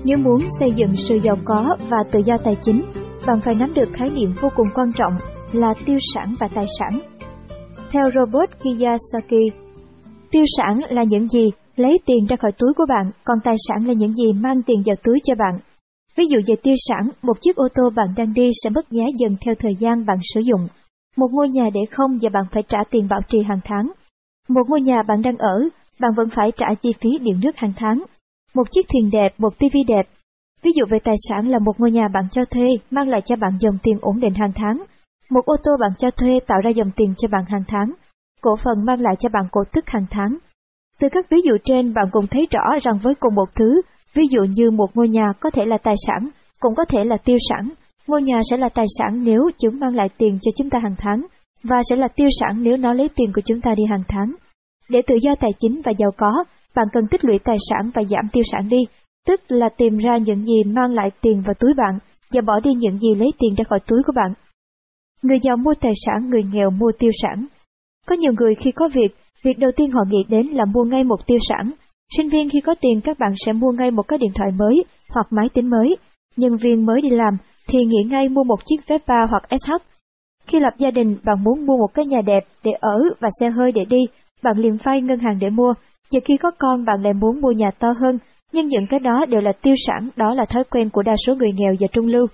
Nếu 0.04 0.18
muốn 0.18 0.36
xây 0.60 0.70
dựng 0.76 0.94
sự 0.94 1.18
giàu 1.22 1.36
có 1.44 1.76
và 1.90 1.96
tự 2.12 2.20
do 2.24 2.34
tài 2.44 2.54
chính, 2.62 2.82
bạn 3.26 3.40
phải 3.44 3.54
nắm 3.60 3.74
được 3.74 3.88
khái 3.92 4.08
niệm 4.14 4.32
vô 4.40 4.48
cùng 4.56 4.66
quan 4.74 4.92
trọng 4.92 5.12
là 5.52 5.74
tiêu 5.86 5.98
sản 6.14 6.34
và 6.40 6.48
tài 6.54 6.64
sản. 6.78 7.00
Theo 7.92 8.04
Robert 8.14 8.50
Kiyosaki, 8.62 9.54
tiêu 10.30 10.44
sản 10.56 10.80
là 10.88 11.02
những 11.08 11.28
gì 11.28 11.50
lấy 11.76 11.92
tiền 12.06 12.26
ra 12.28 12.36
khỏi 12.36 12.52
túi 12.58 12.72
của 12.76 12.86
bạn, 12.88 13.10
còn 13.24 13.38
tài 13.44 13.54
sản 13.68 13.86
là 13.86 13.94
những 13.96 14.12
gì 14.12 14.32
mang 14.32 14.62
tiền 14.62 14.82
vào 14.86 14.96
túi 15.04 15.18
cho 15.24 15.34
bạn. 15.38 15.60
Ví 16.16 16.24
dụ 16.28 16.38
về 16.46 16.54
tiêu 16.62 16.74
sản, 16.88 17.10
một 17.22 17.40
chiếc 17.40 17.56
ô 17.56 17.68
tô 17.74 17.82
bạn 17.96 18.08
đang 18.16 18.32
đi 18.34 18.50
sẽ 18.64 18.70
mất 18.70 18.90
giá 18.90 19.04
dần 19.18 19.36
theo 19.44 19.54
thời 19.58 19.74
gian 19.74 20.06
bạn 20.06 20.18
sử 20.34 20.40
dụng. 20.40 20.66
Một 21.18 21.28
ngôi 21.32 21.48
nhà 21.48 21.64
để 21.74 21.80
không 21.90 22.18
và 22.22 22.28
bạn 22.32 22.44
phải 22.52 22.62
trả 22.68 22.78
tiền 22.90 23.08
bảo 23.08 23.20
trì 23.28 23.42
hàng 23.42 23.60
tháng. 23.64 23.92
Một 24.48 24.62
ngôi 24.68 24.80
nhà 24.80 25.02
bạn 25.08 25.22
đang 25.22 25.38
ở, 25.38 25.68
bạn 26.00 26.10
vẫn 26.16 26.28
phải 26.36 26.50
trả 26.56 26.66
chi 26.82 26.92
phí 27.00 27.18
điện 27.18 27.40
nước 27.42 27.56
hàng 27.56 27.72
tháng. 27.76 28.04
Một 28.54 28.70
chiếc 28.70 28.86
thuyền 28.92 29.10
đẹp, 29.12 29.28
một 29.38 29.58
tivi 29.58 29.84
đẹp. 29.88 30.08
Ví 30.62 30.70
dụ 30.74 30.84
về 30.90 30.98
tài 31.04 31.14
sản 31.28 31.48
là 31.48 31.58
một 31.58 31.72
ngôi 31.78 31.90
nhà 31.90 32.08
bạn 32.14 32.24
cho 32.30 32.44
thuê 32.44 32.68
mang 32.90 33.08
lại 33.08 33.20
cho 33.24 33.36
bạn 33.36 33.58
dòng 33.58 33.78
tiền 33.82 33.98
ổn 34.00 34.20
định 34.20 34.34
hàng 34.34 34.52
tháng. 34.54 34.82
Một 35.30 35.44
ô 35.44 35.56
tô 35.64 35.72
bạn 35.80 35.90
cho 35.98 36.10
thuê 36.10 36.40
tạo 36.46 36.58
ra 36.64 36.70
dòng 36.70 36.90
tiền 36.96 37.14
cho 37.18 37.28
bạn 37.32 37.44
hàng 37.48 37.64
tháng. 37.68 37.92
Cổ 38.40 38.56
phần 38.56 38.84
mang 38.84 39.00
lại 39.00 39.14
cho 39.18 39.28
bạn 39.28 39.44
cổ 39.52 39.60
tức 39.72 39.84
hàng 39.88 40.06
tháng. 40.10 40.38
Từ 41.00 41.08
các 41.12 41.26
ví 41.30 41.40
dụ 41.44 41.56
trên 41.64 41.94
bạn 41.94 42.04
cũng 42.12 42.26
thấy 42.26 42.46
rõ 42.50 42.78
rằng 42.82 42.98
với 43.02 43.14
cùng 43.14 43.34
một 43.34 43.54
thứ, 43.54 43.80
ví 44.14 44.22
dụ 44.30 44.40
như 44.56 44.70
một 44.70 44.88
ngôi 44.94 45.08
nhà 45.08 45.32
có 45.40 45.50
thể 45.50 45.62
là 45.66 45.78
tài 45.82 45.94
sản, 46.06 46.28
cũng 46.60 46.74
có 46.74 46.84
thể 46.84 47.04
là 47.04 47.16
tiêu 47.24 47.38
sản. 47.48 47.68
Ngôi 48.08 48.22
nhà 48.22 48.40
sẽ 48.50 48.56
là 48.56 48.68
tài 48.68 48.86
sản 48.98 49.22
nếu 49.24 49.40
chúng 49.58 49.80
mang 49.80 49.94
lại 49.94 50.08
tiền 50.18 50.38
cho 50.42 50.50
chúng 50.56 50.70
ta 50.70 50.78
hàng 50.82 50.94
tháng, 50.98 51.26
và 51.62 51.76
sẽ 51.90 51.96
là 51.96 52.08
tiêu 52.08 52.28
sản 52.40 52.62
nếu 52.62 52.76
nó 52.76 52.92
lấy 52.92 53.08
tiền 53.16 53.32
của 53.34 53.40
chúng 53.44 53.60
ta 53.60 53.74
đi 53.76 53.84
hàng 53.90 54.02
tháng. 54.08 54.34
Để 54.88 54.98
tự 55.06 55.14
do 55.22 55.34
tài 55.40 55.50
chính 55.58 55.80
và 55.84 55.92
giàu 55.98 56.10
có, 56.16 56.44
bạn 56.76 56.86
cần 56.92 57.04
tích 57.10 57.24
lũy 57.24 57.38
tài 57.38 57.56
sản 57.70 57.90
và 57.94 58.02
giảm 58.10 58.28
tiêu 58.32 58.44
sản 58.52 58.68
đi, 58.68 58.86
tức 59.26 59.40
là 59.48 59.68
tìm 59.76 59.96
ra 59.96 60.18
những 60.26 60.44
gì 60.44 60.64
mang 60.66 60.94
lại 60.94 61.10
tiền 61.20 61.42
vào 61.46 61.54
túi 61.60 61.74
bạn 61.74 61.98
và 62.34 62.40
bỏ 62.46 62.60
đi 62.60 62.70
những 62.74 62.98
gì 62.98 63.14
lấy 63.14 63.28
tiền 63.38 63.54
ra 63.54 63.64
khỏi 63.68 63.80
túi 63.86 64.02
của 64.06 64.12
bạn. 64.16 64.34
Người 65.22 65.38
giàu 65.42 65.56
mua 65.56 65.74
tài 65.80 65.92
sản, 66.06 66.30
người 66.30 66.42
nghèo 66.52 66.70
mua 66.70 66.90
tiêu 66.98 67.10
sản. 67.22 67.46
Có 68.06 68.16
nhiều 68.16 68.32
người 68.38 68.54
khi 68.54 68.70
có 68.72 68.88
việc, 68.94 69.16
việc 69.44 69.58
đầu 69.58 69.70
tiên 69.76 69.90
họ 69.92 70.00
nghĩ 70.08 70.24
đến 70.28 70.46
là 70.46 70.64
mua 70.64 70.84
ngay 70.84 71.04
một 71.04 71.26
tiêu 71.26 71.38
sản. 71.48 71.72
Sinh 72.16 72.28
viên 72.28 72.50
khi 72.50 72.60
có 72.60 72.74
tiền 72.80 73.00
các 73.00 73.18
bạn 73.18 73.32
sẽ 73.46 73.52
mua 73.52 73.72
ngay 73.78 73.90
một 73.90 74.02
cái 74.08 74.18
điện 74.18 74.30
thoại 74.34 74.50
mới 74.58 74.84
hoặc 75.14 75.26
máy 75.30 75.48
tính 75.54 75.70
mới. 75.70 75.96
Nhân 76.36 76.56
viên 76.56 76.86
mới 76.86 77.00
đi 77.02 77.08
làm 77.10 77.36
thì 77.68 77.78
nghĩ 77.84 78.02
ngay 78.10 78.28
mua 78.28 78.44
một 78.44 78.64
chiếc 78.64 78.76
Vespa 78.88 79.26
hoặc 79.30 79.42
SH. 79.50 79.72
Khi 80.46 80.60
lập 80.60 80.74
gia 80.78 80.90
đình, 80.90 81.16
bạn 81.24 81.44
muốn 81.44 81.66
mua 81.66 81.76
một 81.76 81.94
cái 81.94 82.06
nhà 82.06 82.20
đẹp 82.26 82.40
để 82.64 82.72
ở 82.80 82.98
và 83.20 83.28
xe 83.40 83.50
hơi 83.50 83.72
để 83.72 83.84
đi, 83.88 84.06
bạn 84.42 84.58
liền 84.58 84.78
vay 84.84 85.00
ngân 85.00 85.18
hàng 85.18 85.38
để 85.40 85.50
mua. 85.50 85.74
Giờ 86.10 86.20
khi 86.24 86.36
có 86.36 86.50
con 86.58 86.84
bạn 86.84 87.02
lại 87.02 87.12
muốn 87.12 87.40
mua 87.40 87.50
nhà 87.50 87.70
to 87.78 87.88
hơn, 88.00 88.18
nhưng 88.52 88.66
những 88.66 88.86
cái 88.90 89.00
đó 89.00 89.24
đều 89.28 89.40
là 89.40 89.52
tiêu 89.62 89.74
sản, 89.86 90.08
đó 90.16 90.34
là 90.34 90.44
thói 90.44 90.64
quen 90.64 90.90
của 90.90 91.02
đa 91.02 91.12
số 91.26 91.34
người 91.34 91.52
nghèo 91.52 91.74
và 91.80 91.86
trung 91.92 92.06
lưu. 92.06 92.26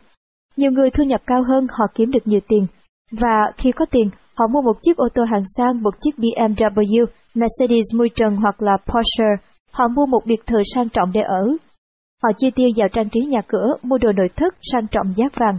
Nhiều 0.56 0.70
người 0.70 0.90
thu 0.90 1.04
nhập 1.04 1.20
cao 1.26 1.42
hơn 1.48 1.66
họ 1.70 1.86
kiếm 1.94 2.10
được 2.10 2.26
nhiều 2.26 2.40
tiền, 2.48 2.66
và 3.10 3.52
khi 3.56 3.72
có 3.72 3.86
tiền, 3.90 4.10
họ 4.36 4.46
mua 4.46 4.62
một 4.62 4.76
chiếc 4.80 4.96
ô 4.96 5.08
tô 5.14 5.24
hàng 5.24 5.42
sang, 5.56 5.82
một 5.82 5.94
chiếc 6.00 6.10
BMW, 6.18 7.06
Mercedes 7.34 7.94
mui 7.94 8.08
trần 8.14 8.36
hoặc 8.36 8.62
là 8.62 8.76
Porsche. 8.76 9.46
Họ 9.72 9.88
mua 9.88 10.06
một 10.06 10.20
biệt 10.26 10.46
thự 10.46 10.58
sang 10.74 10.88
trọng 10.88 11.12
để 11.12 11.20
ở. 11.20 11.56
Họ 12.24 12.30
chi 12.36 12.50
tiêu 12.54 12.68
vào 12.76 12.88
trang 12.88 13.08
trí 13.12 13.20
nhà 13.20 13.40
cửa, 13.48 13.66
mua 13.82 13.98
đồ 13.98 14.12
nội 14.12 14.28
thất 14.36 14.54
sang 14.72 14.86
trọng 14.86 15.12
giá 15.16 15.24
vàng. 15.40 15.58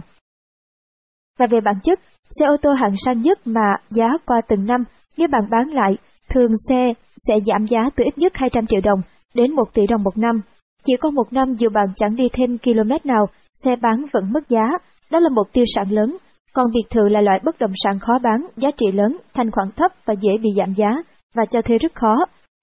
Và 1.38 1.46
về 1.46 1.60
bản 1.64 1.74
chất, 1.82 2.00
xe 2.38 2.46
ô 2.46 2.56
tô 2.62 2.72
hạng 2.72 2.94
sang 3.04 3.20
nhất 3.20 3.38
mà 3.44 3.74
giá 3.90 4.04
qua 4.26 4.40
từng 4.48 4.66
năm, 4.66 4.84
nếu 5.16 5.28
bạn 5.28 5.42
bán 5.50 5.68
lại, 5.68 5.96
thường 6.30 6.50
xe 6.68 6.92
sẽ 7.26 7.34
giảm 7.46 7.66
giá 7.66 7.78
từ 7.96 8.04
ít 8.04 8.18
nhất 8.18 8.32
200 8.34 8.66
triệu 8.66 8.80
đồng 8.80 9.00
đến 9.34 9.52
1 9.52 9.64
tỷ 9.74 9.82
đồng 9.86 10.02
một 10.02 10.18
năm. 10.18 10.40
Chỉ 10.84 10.96
có 11.00 11.10
một 11.10 11.32
năm 11.32 11.54
dù 11.54 11.68
bạn 11.74 11.86
chẳng 11.96 12.16
đi 12.16 12.28
thêm 12.32 12.58
km 12.58 13.08
nào, 13.08 13.26
xe 13.64 13.76
bán 13.76 14.04
vẫn 14.12 14.32
mất 14.32 14.48
giá. 14.48 14.64
Đó 15.10 15.18
là 15.18 15.28
một 15.28 15.52
tiêu 15.52 15.64
sản 15.74 15.90
lớn, 15.90 16.16
còn 16.54 16.66
biệt 16.74 16.86
thự 16.90 17.08
là 17.08 17.20
loại 17.20 17.40
bất 17.44 17.58
động 17.58 17.72
sản 17.84 17.98
khó 17.98 18.18
bán, 18.22 18.46
giá 18.56 18.70
trị 18.76 18.86
lớn, 18.92 19.16
thanh 19.34 19.50
khoản 19.50 19.68
thấp 19.76 19.92
và 20.04 20.14
dễ 20.20 20.38
bị 20.38 20.50
giảm 20.56 20.74
giá, 20.74 20.88
và 21.34 21.44
cho 21.50 21.62
thuê 21.62 21.78
rất 21.78 21.94
khó. 21.94 22.14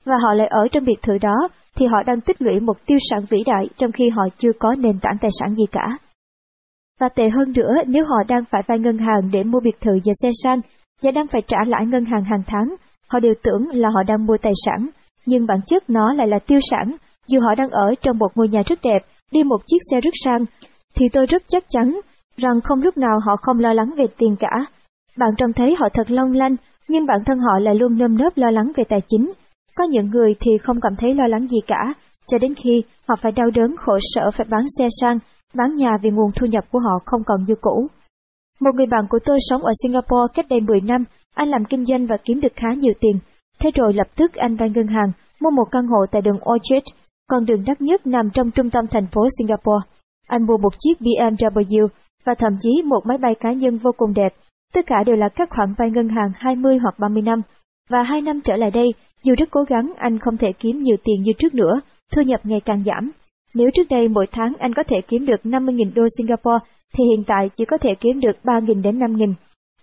Và 0.06 0.16
họ 0.24 0.34
lại 0.34 0.48
ở 0.48 0.68
trong 0.72 0.86
biệt 0.86 1.02
thự 1.02 1.18
đó, 1.18 1.48
thì 1.76 1.86
họ 1.86 2.04
đang 2.04 2.22
tích 2.22 2.42
lũy 2.42 2.60
một 2.60 2.78
tiêu 2.86 2.98
sản 3.10 3.20
vĩ 3.30 3.44
đại 3.46 3.66
trong 3.78 3.92
khi 3.92 4.10
họ 4.10 4.24
chưa 4.38 4.52
có 4.60 4.76
nền 4.78 5.00
tảng 5.02 5.18
tài 5.22 5.32
sản 5.40 5.56
gì 5.56 5.64
cả. 5.72 5.98
Và 7.00 7.10
tệ 7.16 7.30
hơn 7.30 7.52
nữa 7.52 7.74
nếu 7.88 8.04
họ 8.06 8.24
đang 8.28 8.44
phải 8.52 8.62
vay 8.68 8.80
ngân 8.80 8.98
hàng 8.98 9.32
để 9.32 9.44
mua 9.44 9.60
biệt 9.60 9.82
thự 9.82 9.92
và 10.06 10.14
xe 10.24 10.30
sang, 10.44 10.62
và 11.04 11.12
đang 11.12 11.28
phải 11.28 11.42
trả 11.48 11.58
lãi 11.68 11.86
ngân 11.86 12.06
hàng 12.06 12.24
hàng 12.24 12.44
tháng, 12.48 12.76
họ 13.10 13.20
đều 13.20 13.34
tưởng 13.44 13.68
là 13.74 13.90
họ 13.90 14.04
đang 14.04 14.26
mua 14.26 14.38
tài 14.42 14.54
sản, 14.66 14.90
nhưng 15.26 15.46
bản 15.46 15.60
chất 15.66 15.90
nó 15.90 16.14
lại 16.14 16.28
là 16.28 16.40
tiêu 16.48 16.60
sản. 16.72 16.96
Dù 17.28 17.40
họ 17.40 17.56
đang 17.58 17.70
ở 17.70 17.96
trong 18.02 18.18
một 18.18 18.28
ngôi 18.36 18.48
nhà 18.48 18.62
rất 18.66 18.80
đẹp, 18.84 19.00
đi 19.32 19.44
một 19.44 19.58
chiếc 19.66 19.78
xe 19.92 20.02
rất 20.02 20.14
sang, 20.26 20.46
thì 20.96 21.06
tôi 21.14 21.26
rất 21.26 21.44
chắc 21.48 21.64
chắn 21.70 22.00
rằng 22.38 22.62
không 22.64 22.82
lúc 22.82 22.98
nào 22.98 23.20
họ 23.26 23.36
không 23.42 23.60
lo 23.60 23.74
lắng 23.74 23.94
về 23.98 24.06
tiền 24.18 24.36
cả. 24.40 24.66
Bạn 25.18 25.30
trông 25.38 25.54
thấy 25.54 25.76
họ 25.80 25.88
thật 25.94 26.12
long 26.12 26.32
lanh, 26.32 26.56
nhưng 26.88 27.06
bản 27.06 27.20
thân 27.26 27.40
họ 27.40 27.60
lại 27.60 27.76
luôn 27.76 27.98
nơm 27.98 28.18
nớp 28.18 28.38
lo 28.38 28.52
lắng 28.52 28.72
về 28.76 28.84
tài 28.90 29.00
chính. 29.08 29.34
Có 29.76 29.84
những 29.84 30.10
người 30.10 30.36
thì 30.40 30.52
không 30.64 30.82
cảm 30.82 30.96
thấy 30.96 31.14
lo 31.14 31.28
lắng 31.28 31.48
gì 31.48 31.58
cả, 31.68 31.94
cho 32.28 32.38
đến 32.38 32.54
khi 32.56 32.84
họ 33.08 33.16
phải 33.22 33.32
đau 33.32 33.50
đớn 33.56 33.76
khổ 33.78 33.98
sở 34.14 34.32
phải 34.34 34.48
bán 34.50 34.66
xe 34.78 34.88
sang, 35.02 35.20
bán 35.56 35.76
nhà 35.76 35.98
vì 36.02 36.10
nguồn 36.10 36.32
thu 36.36 36.48
nhập 36.48 36.64
của 36.72 36.80
họ 36.80 37.00
không 37.06 37.22
còn 37.26 37.44
như 37.48 37.56
cũ. 37.62 37.88
Một 38.60 38.76
người 38.76 38.86
bạn 38.86 39.06
của 39.10 39.20
tôi 39.26 39.38
sống 39.50 39.62
ở 39.64 39.72
Singapore 39.84 40.34
cách 40.34 40.46
đây 40.50 40.60
10 40.60 40.82
năm, 40.82 41.04
anh 41.36 41.50
làm 41.50 41.66
kinh 41.66 41.86
doanh 41.86 42.08
và 42.08 42.18
kiếm 42.26 42.42
được 42.42 42.54
khá 42.56 42.68
nhiều 42.78 42.94
tiền. 43.00 43.20
Thế 43.60 43.72
rồi 43.74 43.94
lập 43.94 44.08
tức 44.16 44.34
anh 44.34 44.56
vay 44.56 44.70
ngân 44.70 44.88
hàng, 44.88 45.12
mua 45.40 45.50
một 45.50 45.66
căn 45.72 45.88
hộ 45.88 46.06
tại 46.12 46.22
đường 46.22 46.40
Orchard, 46.54 46.86
con 47.30 47.46
đường 47.46 47.64
đắt 47.68 47.82
nhất 47.82 48.08
nằm 48.08 48.30
trong 48.34 48.52
trung 48.52 48.70
tâm 48.70 48.86
thành 48.88 49.08
phố 49.12 49.22
Singapore. 49.38 49.88
Anh 50.28 50.46
mua 50.46 50.58
một 50.58 50.74
chiếc 50.80 51.00
BMW 51.00 51.88
và 52.26 52.34
thậm 52.40 52.58
chí 52.62 52.84
một 52.86 53.00
máy 53.06 53.18
bay 53.18 53.36
cá 53.40 53.52
nhân 53.52 53.78
vô 53.78 53.92
cùng 53.98 54.14
đẹp. 54.14 54.34
Tất 54.74 54.86
cả 54.86 55.04
đều 55.06 55.16
là 55.16 55.30
các 55.36 55.50
khoản 55.50 55.74
vay 55.78 55.90
ngân 55.92 56.10
hàng 56.10 56.32
20 56.36 56.78
hoặc 56.78 57.00
30 57.00 57.22
năm. 57.22 57.42
Và 57.90 58.04
hai 58.04 58.22
năm 58.22 58.42
trở 58.44 58.56
lại 58.56 58.72
đây, 58.72 58.94
dù 59.24 59.34
rất 59.38 59.52
cố 59.52 59.64
gắng 59.70 59.94
anh 59.98 60.20
không 60.20 60.38
thể 60.38 60.52
kiếm 60.60 60.80
nhiều 60.80 60.98
tiền 61.04 61.22
như 61.22 61.32
trước 61.40 61.54
nữa, 61.54 61.82
thu 62.16 62.22
nhập 62.22 62.40
ngày 62.44 62.62
càng 62.66 62.84
giảm. 62.86 63.12
Nếu 63.56 63.70
trước 63.74 63.88
đây 63.90 64.08
mỗi 64.08 64.26
tháng 64.32 64.54
anh 64.60 64.74
có 64.74 64.84
thể 64.88 64.98
kiếm 65.08 65.26
được 65.26 65.42
50.000 65.44 65.92
đô 65.96 66.04
Singapore, 66.18 66.66
thì 66.98 67.04
hiện 67.04 67.24
tại 67.28 67.50
chỉ 67.58 67.66
có 67.66 67.78
thể 67.78 67.96
kiếm 68.00 68.20
được 68.20 68.38
3.000 68.44 68.82
đến 68.82 69.00
5.000. 69.00 69.34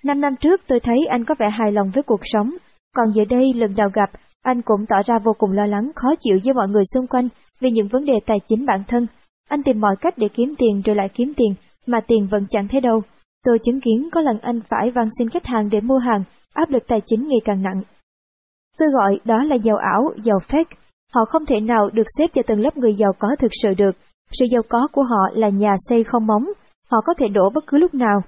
Năm 0.05 0.21
năm 0.21 0.35
trước 0.41 0.61
tôi 0.67 0.81
thấy 0.81 0.99
anh 1.09 1.25
có 1.25 1.35
vẻ 1.39 1.47
hài 1.51 1.73
lòng 1.73 1.91
với 1.95 2.03
cuộc 2.03 2.21
sống, 2.23 2.51
còn 2.97 3.13
giờ 3.15 3.25
đây 3.31 3.53
lần 3.55 3.75
đầu 3.75 3.89
gặp, 3.95 4.11
anh 4.43 4.63
cũng 4.63 4.87
tỏ 4.89 4.97
ra 5.07 5.19
vô 5.25 5.33
cùng 5.39 5.53
lo 5.53 5.67
lắng, 5.67 5.91
khó 5.95 6.09
chịu 6.21 6.39
với 6.45 6.55
mọi 6.55 6.69
người 6.69 6.83
xung 6.95 7.07
quanh 7.07 7.29
vì 7.61 7.71
những 7.71 7.89
vấn 7.89 8.05
đề 8.05 8.15
tài 8.27 8.39
chính 8.49 8.67
bản 8.67 8.83
thân. 8.89 9.07
Anh 9.49 9.63
tìm 9.63 9.81
mọi 9.81 9.97
cách 10.01 10.19
để 10.19 10.29
kiếm 10.35 10.55
tiền 10.59 10.83
rồi 10.85 10.97
lại 10.97 11.09
kiếm 11.15 11.33
tiền, 11.37 11.55
mà 11.87 12.01
tiền 12.07 12.29
vẫn 12.31 12.47
chẳng 12.51 12.69
thấy 12.69 12.81
đâu. 12.81 13.03
Tôi 13.47 13.59
chứng 13.59 13.81
kiến 13.81 14.09
có 14.13 14.21
lần 14.21 14.39
anh 14.39 14.61
phải 14.69 14.91
van 14.91 15.09
xin 15.19 15.29
khách 15.29 15.47
hàng 15.47 15.71
để 15.71 15.81
mua 15.81 15.99
hàng, 15.99 16.25
áp 16.55 16.71
lực 16.71 16.83
tài 16.89 17.01
chính 17.07 17.29
ngày 17.29 17.41
càng 17.45 17.63
nặng. 17.63 17.83
Tôi 18.79 18.89
gọi 18.93 19.21
đó 19.25 19.43
là 19.45 19.57
giàu 19.57 19.77
ảo, 19.77 20.13
giàu 20.25 20.39
fake. 20.49 20.75
Họ 21.15 21.25
không 21.25 21.47
thể 21.47 21.61
nào 21.61 21.91
được 21.93 22.07
xếp 22.19 22.27
cho 22.33 22.43
tầng 22.47 22.61
lớp 22.61 22.77
người 22.77 22.93
giàu 22.95 23.13
có 23.19 23.29
thực 23.39 23.51
sự 23.63 23.75
được. 23.75 23.97
Sự 24.33 24.47
giàu 24.51 24.63
có 24.69 24.89
của 24.93 25.03
họ 25.03 25.31
là 25.33 25.49
nhà 25.49 25.75
xây 25.89 26.05
không 26.05 26.27
móng, 26.27 26.45
họ 26.91 27.01
có 27.05 27.15
thể 27.19 27.29
đổ 27.29 27.51
bất 27.55 27.65
cứ 27.67 27.79
lúc 27.79 27.95
nào. 27.95 28.21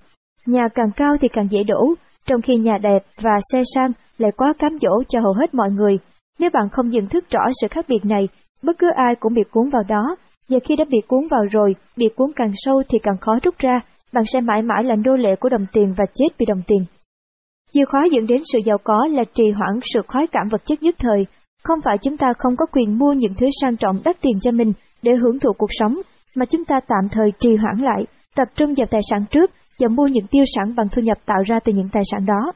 Nhà 0.47 0.69
càng 0.75 0.91
cao 0.97 1.17
thì 1.21 1.29
càng 1.33 1.49
dễ 1.51 1.63
đổ, 1.63 1.95
trong 2.27 2.43
khi 2.43 2.57
nhà 2.57 2.79
đẹp 2.79 3.03
và 3.23 3.39
xe 3.53 3.63
sang 3.75 3.93
lại 4.19 4.31
quá 4.37 4.53
cám 4.59 4.79
dỗ 4.79 5.03
cho 5.09 5.21
hầu 5.21 5.33
hết 5.33 5.55
mọi 5.55 5.71
người. 5.71 5.99
Nếu 6.39 6.51
bạn 6.51 6.69
không 6.73 6.89
nhận 6.89 7.09
thức 7.09 7.25
rõ 7.31 7.41
sự 7.61 7.69
khác 7.71 7.85
biệt 7.89 8.05
này, 8.05 8.29
bất 8.65 8.79
cứ 8.79 8.91
ai 8.97 9.15
cũng 9.21 9.35
bị 9.35 9.43
cuốn 9.51 9.69
vào 9.71 9.83
đó, 9.83 10.17
và 10.49 10.59
khi 10.69 10.77
đã 10.77 10.85
bị 10.91 10.99
cuốn 11.09 11.29
vào 11.31 11.45
rồi, 11.53 11.75
bị 11.97 12.09
cuốn 12.17 12.31
càng 12.37 12.53
sâu 12.55 12.83
thì 12.89 12.99
càng 13.03 13.19
khó 13.21 13.33
rút 13.43 13.59
ra, 13.59 13.81
bạn 14.13 14.25
sẽ 14.33 14.41
mãi 14.41 14.63
mãi 14.63 14.85
là 14.85 14.97
nô 15.05 15.17
lệ 15.17 15.37
của 15.41 15.49
đồng 15.49 15.67
tiền 15.73 15.95
và 15.99 16.05
chết 16.15 16.29
vì 16.39 16.47
đồng 16.47 16.63
tiền. 16.67 16.85
Chìa 17.75 17.85
khóa 17.85 18.05
dẫn 18.13 18.27
đến 18.27 18.43
sự 18.53 18.59
giàu 18.65 18.79
có 18.85 19.07
là 19.11 19.25
trì 19.35 19.45
hoãn 19.51 19.81
sự 19.95 20.01
khoái 20.09 20.27
cảm 20.27 20.49
vật 20.51 20.65
chất 20.65 20.83
nhất 20.83 20.95
thời. 20.99 21.27
Không 21.65 21.79
phải 21.85 21.97
chúng 22.03 22.17
ta 22.17 22.27
không 22.39 22.57
có 22.57 22.67
quyền 22.73 22.99
mua 22.99 23.13
những 23.13 23.33
thứ 23.41 23.47
sang 23.61 23.77
trọng 23.77 24.01
đắt 24.05 24.17
tiền 24.21 24.33
cho 24.43 24.51
mình 24.51 24.73
để 25.03 25.13
hưởng 25.23 25.39
thụ 25.39 25.53
cuộc 25.59 25.71
sống, 25.71 25.95
mà 26.37 26.47
chúng 26.47 26.65
ta 26.65 26.81
tạm 26.89 27.09
thời 27.13 27.31
trì 27.39 27.57
hoãn 27.57 27.79
lại, 27.79 28.05
tập 28.37 28.49
trung 28.57 28.73
vào 28.77 28.87
tài 28.91 29.01
sản 29.11 29.25
trước 29.31 29.51
và 29.79 29.89
mua 29.89 30.07
những 30.07 30.27
tiêu 30.31 30.45
sản 30.57 30.75
bằng 30.77 30.87
thu 30.93 31.03
nhập 31.03 31.19
tạo 31.27 31.43
ra 31.47 31.59
từ 31.65 31.73
những 31.73 31.89
tài 31.93 32.03
sản 32.11 32.27
đó. 32.27 32.53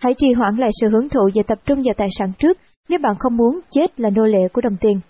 Hãy 0.00 0.14
trì 0.18 0.32
hoãn 0.32 0.56
lại 0.56 0.70
sự 0.80 0.88
hưởng 0.88 1.08
thụ 1.08 1.28
và 1.34 1.42
tập 1.46 1.58
trung 1.66 1.82
vào 1.84 1.94
tài 1.98 2.08
sản 2.18 2.32
trước 2.38 2.58
nếu 2.88 2.98
bạn 3.02 3.14
không 3.18 3.36
muốn 3.36 3.60
chết 3.70 4.00
là 4.00 4.10
nô 4.10 4.22
lệ 4.22 4.48
của 4.52 4.60
đồng 4.60 4.76
tiền. 4.80 5.00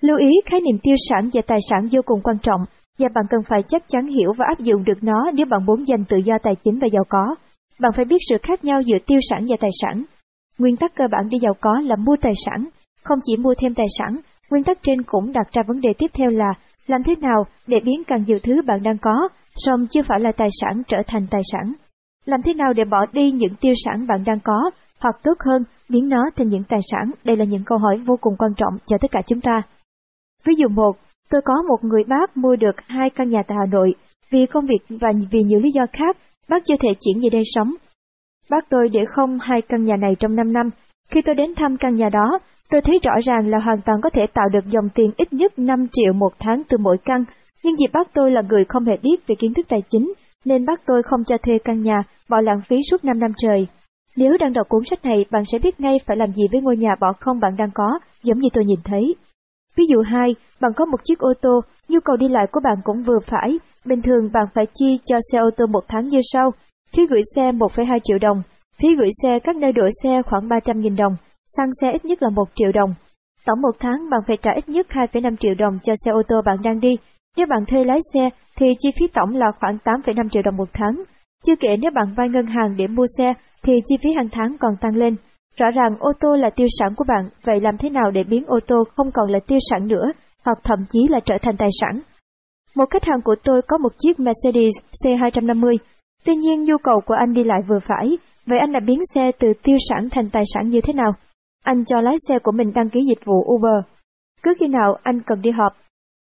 Lưu 0.00 0.18
ý 0.18 0.30
khái 0.46 0.60
niệm 0.60 0.78
tiêu 0.82 0.94
sản 1.08 1.28
và 1.32 1.42
tài 1.46 1.58
sản 1.70 1.88
vô 1.92 2.00
cùng 2.04 2.20
quan 2.22 2.36
trọng 2.42 2.60
và 2.98 3.08
bạn 3.14 3.24
cần 3.30 3.40
phải 3.48 3.60
chắc 3.68 3.82
chắn 3.88 4.06
hiểu 4.06 4.32
và 4.38 4.44
áp 4.48 4.60
dụng 4.60 4.84
được 4.84 5.02
nó 5.02 5.30
nếu 5.34 5.46
bạn 5.46 5.66
muốn 5.66 5.84
giành 5.86 6.04
tự 6.08 6.16
do 6.16 6.34
tài 6.42 6.54
chính 6.64 6.78
và 6.78 6.88
giàu 6.92 7.04
có. 7.08 7.34
Bạn 7.80 7.92
phải 7.96 8.04
biết 8.04 8.18
sự 8.28 8.36
khác 8.42 8.64
nhau 8.64 8.82
giữa 8.82 8.98
tiêu 9.06 9.18
sản 9.30 9.44
và 9.48 9.56
tài 9.60 9.70
sản. 9.82 10.04
Nguyên 10.58 10.76
tắc 10.76 10.94
cơ 10.94 11.04
bản 11.10 11.28
để 11.30 11.38
giàu 11.42 11.54
có 11.60 11.80
là 11.80 11.96
mua 11.96 12.16
tài 12.20 12.32
sản, 12.46 12.68
không 13.04 13.18
chỉ 13.22 13.36
mua 13.36 13.54
thêm 13.58 13.74
tài 13.74 13.86
sản, 13.98 14.16
nguyên 14.50 14.64
tắc 14.64 14.78
trên 14.82 15.02
cũng 15.02 15.32
đặt 15.32 15.52
ra 15.52 15.62
vấn 15.66 15.80
đề 15.80 15.88
tiếp 15.98 16.10
theo 16.14 16.30
là 16.30 16.52
làm 16.86 17.02
thế 17.02 17.14
nào 17.20 17.44
để 17.66 17.80
biến 17.80 18.02
càng 18.06 18.24
nhiều 18.26 18.38
thứ 18.42 18.62
bạn 18.66 18.82
đang 18.82 18.98
có, 19.02 19.28
song 19.56 19.86
chưa 19.90 20.02
phải 20.02 20.20
là 20.20 20.32
tài 20.32 20.48
sản 20.60 20.82
trở 20.88 20.96
thành 21.06 21.26
tài 21.30 21.40
sản. 21.52 21.72
Làm 22.24 22.42
thế 22.44 22.54
nào 22.54 22.72
để 22.72 22.84
bỏ 22.84 23.06
đi 23.12 23.30
những 23.30 23.54
tiêu 23.60 23.74
sản 23.84 24.06
bạn 24.06 24.24
đang 24.26 24.38
có, 24.44 24.70
hoặc 25.00 25.16
tốt 25.22 25.34
hơn, 25.46 25.64
biến 25.88 26.08
nó 26.08 26.22
thành 26.36 26.48
những 26.48 26.64
tài 26.68 26.80
sản? 26.90 27.10
Đây 27.24 27.36
là 27.36 27.44
những 27.44 27.64
câu 27.66 27.78
hỏi 27.78 27.96
vô 28.06 28.16
cùng 28.20 28.36
quan 28.38 28.52
trọng 28.56 28.78
cho 28.86 28.96
tất 29.00 29.10
cả 29.10 29.20
chúng 29.26 29.40
ta. 29.40 29.62
Ví 30.44 30.54
dụ 30.54 30.68
một, 30.68 30.92
tôi 31.30 31.40
có 31.44 31.54
một 31.68 31.84
người 31.84 32.04
bác 32.08 32.36
mua 32.36 32.56
được 32.56 32.80
hai 32.86 33.10
căn 33.10 33.30
nhà 33.30 33.42
tại 33.48 33.56
Hà 33.60 33.66
Nội, 33.66 33.94
vì 34.30 34.46
công 34.46 34.66
việc 34.66 34.98
và 35.00 35.08
vì 35.30 35.40
nhiều 35.42 35.60
lý 35.60 35.70
do 35.74 35.82
khác, 35.92 36.16
bác 36.50 36.64
chưa 36.64 36.76
thể 36.80 36.88
chuyển 37.00 37.20
về 37.22 37.28
đây 37.32 37.42
sống. 37.54 37.74
Bác 38.50 38.70
tôi 38.70 38.88
để 38.88 39.04
không 39.08 39.38
hai 39.40 39.62
căn 39.68 39.84
nhà 39.84 39.96
này 39.96 40.12
trong 40.20 40.36
5 40.36 40.52
năm. 40.52 40.70
Khi 41.10 41.22
tôi 41.22 41.34
đến 41.34 41.54
thăm 41.54 41.76
căn 41.76 41.96
nhà 41.96 42.08
đó, 42.12 42.38
tôi 42.70 42.80
thấy 42.80 42.98
rõ 43.02 43.12
ràng 43.24 43.48
là 43.50 43.58
hoàn 43.58 43.80
toàn 43.86 44.00
có 44.02 44.10
thể 44.10 44.22
tạo 44.34 44.48
được 44.48 44.66
dòng 44.66 44.88
tiền 44.94 45.10
ít 45.16 45.32
nhất 45.32 45.58
5 45.58 45.86
triệu 45.92 46.12
một 46.12 46.32
tháng 46.38 46.62
từ 46.68 46.78
mỗi 46.78 46.96
căn, 47.04 47.24
nhưng 47.64 47.74
vì 47.78 47.86
bác 47.92 48.14
tôi 48.14 48.30
là 48.30 48.42
người 48.48 48.64
không 48.64 48.84
hề 48.84 48.96
biết 49.02 49.26
về 49.26 49.34
kiến 49.38 49.54
thức 49.54 49.66
tài 49.68 49.82
chính, 49.90 50.12
nên 50.44 50.66
bác 50.66 50.86
tôi 50.86 51.02
không 51.02 51.24
cho 51.24 51.36
thuê 51.38 51.58
căn 51.64 51.82
nhà, 51.82 52.02
bỏ 52.28 52.40
lãng 52.40 52.60
phí 52.68 52.76
suốt 52.90 53.04
5 53.04 53.18
năm 53.18 53.30
trời. 53.36 53.66
Nếu 54.16 54.36
đang 54.40 54.52
đọc 54.52 54.68
cuốn 54.68 54.82
sách 54.90 55.04
này, 55.04 55.24
bạn 55.30 55.42
sẽ 55.52 55.58
biết 55.58 55.80
ngay 55.80 55.98
phải 56.06 56.16
làm 56.16 56.32
gì 56.32 56.42
với 56.52 56.60
ngôi 56.60 56.76
nhà 56.76 56.94
bỏ 57.00 57.12
không 57.20 57.40
bạn 57.40 57.56
đang 57.56 57.70
có, 57.74 57.98
giống 58.22 58.38
như 58.38 58.48
tôi 58.52 58.64
nhìn 58.64 58.80
thấy. 58.84 59.14
Ví 59.76 59.84
dụ 59.88 60.02
2, 60.02 60.34
bạn 60.60 60.72
có 60.76 60.84
một 60.84 60.98
chiếc 61.04 61.18
ô 61.18 61.32
tô, 61.42 61.60
nhu 61.88 62.00
cầu 62.04 62.16
đi 62.16 62.28
lại 62.28 62.46
của 62.52 62.60
bạn 62.64 62.76
cũng 62.84 63.02
vừa 63.02 63.18
phải. 63.26 63.58
Bình 63.84 64.02
thường 64.02 64.32
bạn 64.32 64.46
phải 64.54 64.64
chi 64.74 64.98
cho 65.04 65.16
xe 65.32 65.38
ô 65.38 65.50
tô 65.56 65.66
một 65.66 65.84
tháng 65.88 66.06
như 66.06 66.20
sau. 66.32 66.50
Phí 66.96 67.06
gửi 67.06 67.22
xe 67.36 67.52
1,2 67.52 67.98
triệu 68.04 68.18
đồng, 68.18 68.42
phí 68.78 68.96
gửi 68.96 69.10
xe 69.22 69.38
các 69.44 69.56
nơi 69.56 69.72
đổi 69.72 69.90
xe 70.02 70.22
khoảng 70.22 70.48
300.000 70.48 70.96
đồng, 70.96 71.16
xăng 71.56 71.68
xe 71.80 71.92
ít 71.92 72.04
nhất 72.04 72.22
là 72.22 72.28
1 72.30 72.44
triệu 72.54 72.72
đồng. 72.72 72.94
Tổng 73.46 73.60
một 73.60 73.76
tháng 73.80 74.10
bạn 74.10 74.20
phải 74.26 74.36
trả 74.42 74.50
ít 74.54 74.68
nhất 74.68 74.86
2,5 74.90 75.36
triệu 75.36 75.54
đồng 75.58 75.78
cho 75.82 75.94
xe 76.04 76.10
ô 76.10 76.22
tô 76.28 76.36
bạn 76.44 76.56
đang 76.62 76.80
đi. 76.80 76.96
Nếu 77.36 77.46
bạn 77.50 77.66
thuê 77.66 77.84
lái 77.84 77.98
xe 78.14 78.28
thì 78.56 78.66
chi 78.78 78.90
phí 78.98 79.06
tổng 79.14 79.34
là 79.34 79.46
khoảng 79.60 79.78
8,5 79.84 80.28
triệu 80.28 80.42
đồng 80.42 80.56
một 80.56 80.68
tháng. 80.72 81.02
Chưa 81.46 81.56
kể 81.56 81.76
nếu 81.76 81.90
bạn 81.94 82.14
vay 82.16 82.28
ngân 82.28 82.46
hàng 82.46 82.76
để 82.76 82.86
mua 82.86 83.06
xe 83.18 83.34
thì 83.62 83.72
chi 83.84 83.96
phí 84.02 84.12
hàng 84.12 84.28
tháng 84.32 84.56
còn 84.60 84.74
tăng 84.80 84.96
lên. 84.96 85.16
Rõ 85.56 85.66
ràng 85.70 85.96
ô 85.98 86.12
tô 86.20 86.36
là 86.36 86.50
tiêu 86.56 86.66
sản 86.78 86.94
của 86.96 87.04
bạn, 87.08 87.28
vậy 87.44 87.60
làm 87.60 87.78
thế 87.78 87.90
nào 87.90 88.10
để 88.10 88.24
biến 88.24 88.44
ô 88.46 88.58
tô 88.66 88.84
không 88.96 89.10
còn 89.14 89.30
là 89.30 89.38
tiêu 89.46 89.58
sản 89.70 89.88
nữa, 89.88 90.12
hoặc 90.44 90.58
thậm 90.64 90.78
chí 90.90 91.08
là 91.08 91.20
trở 91.24 91.34
thành 91.42 91.56
tài 91.56 91.68
sản? 91.80 92.00
Một 92.76 92.84
khách 92.90 93.04
hàng 93.04 93.20
của 93.24 93.34
tôi 93.44 93.62
có 93.68 93.78
một 93.78 93.92
chiếc 93.98 94.20
Mercedes 94.20 94.74
C250, 95.04 95.76
tuy 96.24 96.34
nhiên 96.34 96.64
nhu 96.64 96.76
cầu 96.78 97.00
của 97.06 97.14
anh 97.14 97.32
đi 97.32 97.44
lại 97.44 97.60
vừa 97.68 97.78
phải, 97.88 98.18
vậy 98.46 98.58
anh 98.58 98.72
đã 98.72 98.80
biến 98.86 98.98
xe 99.14 99.30
từ 99.40 99.48
tiêu 99.62 99.76
sản 99.88 100.08
thành 100.10 100.30
tài 100.30 100.42
sản 100.54 100.68
như 100.68 100.80
thế 100.80 100.92
nào? 100.92 101.12
Anh 101.64 101.84
cho 101.84 102.00
lái 102.00 102.14
xe 102.28 102.38
của 102.42 102.52
mình 102.52 102.72
đăng 102.74 102.90
ký 102.90 103.00
dịch 103.08 103.24
vụ 103.24 103.54
Uber. 103.54 103.84
Cứ 104.42 104.54
khi 104.58 104.66
nào 104.66 104.96
anh 105.02 105.20
cần 105.26 105.40
đi 105.40 105.50
họp, 105.50 105.72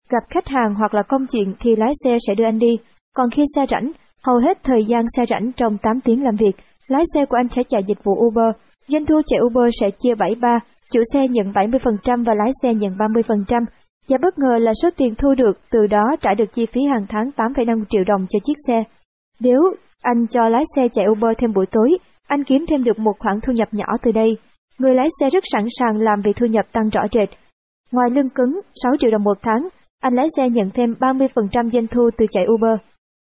gặp 0.09 0.23
khách 0.29 0.47
hàng 0.47 0.75
hoặc 0.75 0.93
là 0.93 1.03
công 1.07 1.27
chuyện 1.27 1.53
thì 1.59 1.75
lái 1.75 1.91
xe 2.03 2.17
sẽ 2.27 2.35
đưa 2.35 2.45
anh 2.45 2.59
đi, 2.59 2.77
còn 3.15 3.29
khi 3.29 3.43
xe 3.55 3.65
rảnh, 3.69 3.91
hầu 4.23 4.37
hết 4.37 4.57
thời 4.63 4.85
gian 4.87 5.05
xe 5.17 5.25
rảnh 5.29 5.51
trong 5.51 5.77
8 5.77 5.99
tiếng 6.01 6.23
làm 6.23 6.35
việc, 6.35 6.55
lái 6.87 7.03
xe 7.13 7.25
của 7.25 7.37
anh 7.37 7.49
sẽ 7.49 7.63
chạy 7.69 7.81
dịch 7.87 8.03
vụ 8.03 8.13
Uber 8.27 8.55
Doanh 8.87 9.05
thu 9.05 9.21
chạy 9.25 9.39
Uber 9.45 9.73
sẽ 9.81 9.87
chia 9.99 10.15
73, 10.15 10.59
chủ 10.91 11.01
xe 11.13 11.27
nhận 11.27 11.51
70% 11.51 12.23
và 12.23 12.33
lái 12.33 12.49
xe 12.63 12.73
nhận 12.73 12.97
30%. 12.97 13.65
Và 14.09 14.17
bất 14.21 14.39
ngờ 14.39 14.57
là 14.59 14.71
số 14.83 14.89
tiền 14.97 15.15
thu 15.15 15.33
được 15.33 15.59
từ 15.71 15.87
đó 15.87 16.15
trả 16.21 16.33
được 16.33 16.53
chi 16.53 16.65
phí 16.65 16.81
hàng 16.83 17.05
tháng 17.09 17.29
8,5 17.37 17.83
triệu 17.89 18.03
đồng 18.07 18.25
cho 18.29 18.39
chiếc 18.43 18.53
xe. 18.67 18.83
Nếu 19.39 19.59
anh 20.01 20.27
cho 20.27 20.49
lái 20.49 20.63
xe 20.75 20.87
chạy 20.91 21.05
Uber 21.11 21.37
thêm 21.37 21.53
buổi 21.53 21.65
tối, 21.71 21.97
anh 22.27 22.43
kiếm 22.43 22.65
thêm 22.69 22.83
được 22.83 22.99
một 22.99 23.13
khoản 23.19 23.39
thu 23.43 23.53
nhập 23.53 23.67
nhỏ 23.71 23.85
từ 24.01 24.11
đây. 24.11 24.37
Người 24.79 24.95
lái 24.95 25.07
xe 25.19 25.29
rất 25.29 25.43
sẵn 25.51 25.65
sàng 25.79 26.01
làm 26.01 26.21
vì 26.21 26.33
thu 26.33 26.45
nhập 26.45 26.65
tăng 26.71 26.89
rõ 26.89 27.01
rệt. 27.11 27.29
Ngoài 27.91 28.09
lương 28.09 28.29
cứng 28.29 28.59
6 28.83 28.93
triệu 28.99 29.11
đồng 29.11 29.23
một 29.23 29.37
tháng, 29.41 29.67
anh 30.01 30.15
lái 30.15 30.27
xe 30.37 30.49
nhận 30.49 30.69
thêm 30.73 30.93
30% 30.99 31.69
doanh 31.69 31.87
thu 31.87 32.09
từ 32.17 32.25
chạy 32.31 32.45
Uber. 32.53 32.79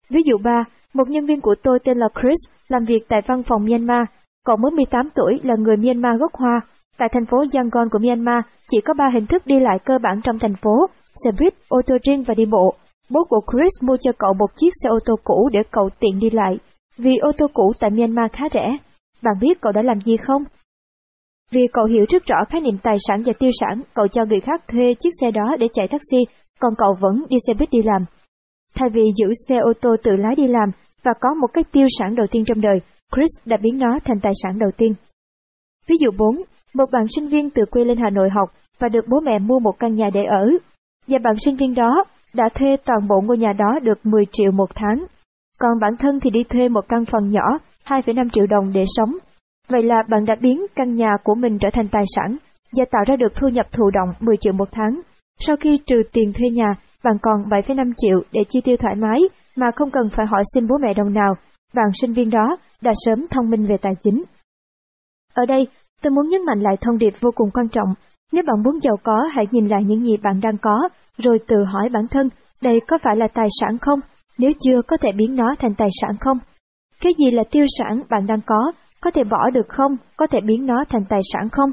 Ví 0.10 0.20
dụ 0.26 0.38
3, 0.44 0.64
một 0.94 1.10
nhân 1.10 1.26
viên 1.26 1.42
của 1.42 1.56
tôi 1.64 1.80
tên 1.84 1.98
là 1.98 2.08
Chris 2.22 2.56
làm 2.68 2.84
việc 2.84 3.06
tại 3.10 3.22
văn 3.28 3.44
phòng 3.44 3.66
Myanmar 3.66 4.08
Cậu 4.48 4.58
mới 4.58 4.72
18 4.72 5.10
tuổi 5.16 5.40
là 5.44 5.56
người 5.60 5.78
Myanmar 5.78 6.20
gốc 6.20 6.32
Hoa. 6.34 6.60
Tại 6.98 7.10
thành 7.12 7.26
phố 7.26 7.38
Yangon 7.54 7.90
của 7.92 8.00
Myanmar, 8.00 8.44
chỉ 8.70 8.82
có 8.82 8.94
ba 8.98 9.10
hình 9.14 9.26
thức 9.26 9.48
đi 9.48 9.60
lại 9.60 9.78
cơ 9.86 10.00
bản 10.04 10.22
trong 10.24 10.40
thành 10.40 10.56
phố, 10.62 10.88
xe 11.24 11.32
buýt, 11.40 11.54
ô 11.70 11.82
tô 11.88 11.96
riêng 12.04 12.24
và 12.24 12.34
đi 12.34 12.46
bộ. 12.46 12.74
Bố 13.10 13.24
của 13.30 13.42
Chris 13.52 13.84
mua 13.84 13.98
cho 13.98 14.12
cậu 14.18 14.34
một 14.34 14.48
chiếc 14.56 14.70
xe 14.84 14.90
ô 14.90 14.98
tô 15.06 15.16
cũ 15.24 15.50
để 15.54 15.60
cậu 15.72 15.90
tiện 16.00 16.20
đi 16.20 16.30
lại, 16.30 16.58
vì 16.98 17.18
ô 17.18 17.32
tô 17.38 17.48
cũ 17.54 17.72
tại 17.80 17.90
Myanmar 17.90 18.32
khá 18.34 18.46
rẻ. 18.54 18.78
Bạn 19.24 19.34
biết 19.42 19.62
cậu 19.62 19.72
đã 19.72 19.82
làm 19.82 20.02
gì 20.02 20.18
không? 20.18 20.44
Vì 21.52 21.62
cậu 21.74 21.86
hiểu 21.86 22.06
rất 22.10 22.26
rõ 22.26 22.36
khái 22.50 22.62
niệm 22.62 22.78
tài 22.84 22.98
sản 23.08 23.22
và 23.26 23.34
tiêu 23.40 23.52
sản, 23.60 23.82
cậu 23.94 24.08
cho 24.08 24.26
người 24.26 24.40
khác 24.40 24.64
thuê 24.68 24.94
chiếc 25.00 25.10
xe 25.22 25.32
đó 25.32 25.56
để 25.60 25.68
chạy 25.74 25.88
taxi, 25.88 26.26
còn 26.60 26.74
cậu 26.78 26.98
vẫn 27.00 27.26
đi 27.30 27.38
xe 27.48 27.54
buýt 27.54 27.70
đi 27.72 27.80
làm. 27.84 28.02
Thay 28.76 28.90
vì 28.90 29.04
giữ 29.16 29.34
xe 29.48 29.56
ô 29.58 29.74
tô 29.82 29.96
tự 30.04 30.12
lái 30.12 30.36
đi 30.36 30.48
làm 30.48 30.72
và 31.04 31.12
có 31.22 31.34
một 31.34 31.48
cái 31.54 31.64
tiêu 31.72 31.88
sản 32.00 32.16
đầu 32.16 32.26
tiên 32.32 32.44
trong 32.48 32.62
đời, 32.62 32.80
Chris 33.16 33.48
đã 33.48 33.58
biến 33.62 33.80
nó 33.80 34.00
thành 34.06 34.20
tài 34.24 34.34
sản 34.44 34.60
đầu 34.60 34.70
tiên. 34.78 34.94
Ví 35.88 35.96
dụ 36.00 36.12
4, 36.18 36.36
một 36.74 36.92
bạn 36.92 37.06
sinh 37.16 37.28
viên 37.28 37.50
từ 37.50 37.64
quê 37.72 37.84
lên 37.84 37.98
Hà 37.98 38.10
Nội 38.10 38.30
học 38.30 38.50
và 38.80 38.90
được 38.90 39.06
bố 39.08 39.20
mẹ 39.20 39.40
mua 39.40 39.60
một 39.60 39.80
căn 39.80 39.96
nhà 39.96 40.10
để 40.14 40.24
ở. 40.24 40.50
Và 41.08 41.18
bạn 41.24 41.36
sinh 41.46 41.56
viên 41.56 41.76
đó 41.76 42.04
đã 42.34 42.50
thuê 42.56 42.78
toàn 42.86 43.08
bộ 43.08 43.22
ngôi 43.22 43.38
nhà 43.38 43.54
đó 43.54 43.80
được 43.82 44.06
10 44.06 44.24
triệu 44.32 44.52
một 44.52 44.70
tháng. 44.76 45.06
Còn 45.60 45.80
bản 45.82 45.98
thân 46.00 46.20
thì 46.20 46.30
đi 46.30 46.44
thuê 46.44 46.70
một 46.70 46.86
căn 46.90 47.06
phòng 47.12 47.32
nhỏ 47.32 47.58
2,5 47.86 48.30
triệu 48.30 48.48
đồng 48.48 48.74
để 48.74 48.84
sống. 48.88 49.18
Vậy 49.70 49.84
là 49.84 50.04
bạn 50.10 50.26
đã 50.26 50.36
biến 50.42 50.66
căn 50.76 50.96
nhà 50.96 51.12
của 51.24 51.36
mình 51.36 51.58
trở 51.60 51.70
thành 51.74 51.88
tài 51.88 52.04
sản 52.16 52.38
và 52.78 52.86
tạo 52.92 53.04
ra 53.08 53.16
được 53.16 53.36
thu 53.36 53.48
nhập 53.48 53.66
thụ 53.72 53.90
động 53.90 54.10
10 54.20 54.38
triệu 54.38 54.54
một 54.54 54.70
tháng. 54.72 55.02
Sau 55.40 55.56
khi 55.60 55.80
trừ 55.86 55.96
tiền 56.14 56.34
thuê 56.34 56.50
nhà, 56.50 56.76
bạn 57.04 57.18
còn 57.22 57.44
7,5 57.50 57.94
triệu 57.98 58.22
để 58.32 58.44
chi 58.50 58.62
tiêu 58.64 58.78
thoải 58.78 58.96
mái 58.96 59.20
mà 59.56 59.68
không 59.76 59.92
cần 59.92 60.10
phải 60.10 60.26
hỏi 60.26 60.44
xin 60.54 60.68
bố 60.68 60.78
mẹ 60.78 60.94
đồng 60.94 61.14
nào 61.14 61.36
bạn 61.74 61.86
sinh 62.02 62.14
viên 62.14 62.30
đó 62.30 62.58
đã 62.82 62.92
sớm 63.06 63.26
thông 63.32 63.50
minh 63.50 63.66
về 63.66 63.76
tài 63.82 63.94
chính. 64.04 64.24
Ở 65.34 65.46
đây, 65.46 65.68
tôi 66.02 66.12
muốn 66.12 66.30
nhấn 66.30 66.46
mạnh 66.46 66.60
lại 66.60 66.76
thông 66.82 66.98
điệp 66.98 67.14
vô 67.22 67.30
cùng 67.36 67.52
quan 67.54 67.70
trọng. 67.70 67.94
Nếu 68.32 68.44
bạn 68.48 68.64
muốn 68.64 68.80
giàu 68.82 68.98
có, 69.04 69.28
hãy 69.32 69.46
nhìn 69.52 69.68
lại 69.68 69.84
những 69.86 70.04
gì 70.04 70.18
bạn 70.24 70.40
đang 70.42 70.58
có, 70.62 70.90
rồi 71.18 71.38
tự 71.48 71.56
hỏi 71.74 71.90
bản 71.94 72.08
thân, 72.12 72.30
đây 72.64 72.80
có 72.88 72.98
phải 73.04 73.16
là 73.16 73.28
tài 73.34 73.48
sản 73.60 73.78
không? 73.78 74.00
Nếu 74.38 74.52
chưa, 74.60 74.82
có 74.82 74.98
thể 74.98 75.10
biến 75.18 75.36
nó 75.36 75.56
thành 75.60 75.76
tài 75.78 75.90
sản 76.02 76.18
không? 76.20 76.38
Cái 77.02 77.14
gì 77.18 77.32
là 77.32 77.44
tiêu 77.52 77.66
sản 77.80 78.02
bạn 78.10 78.28
đang 78.28 78.42
có, 78.46 78.72
có 79.02 79.12
thể 79.12 79.24
bỏ 79.24 79.50
được 79.50 79.68
không? 79.70 79.98
Có 80.18 80.28
thể 80.28 80.40
biến 80.46 80.66
nó 80.66 80.84
thành 80.90 81.06
tài 81.10 81.20
sản 81.34 81.50
không? 81.50 81.72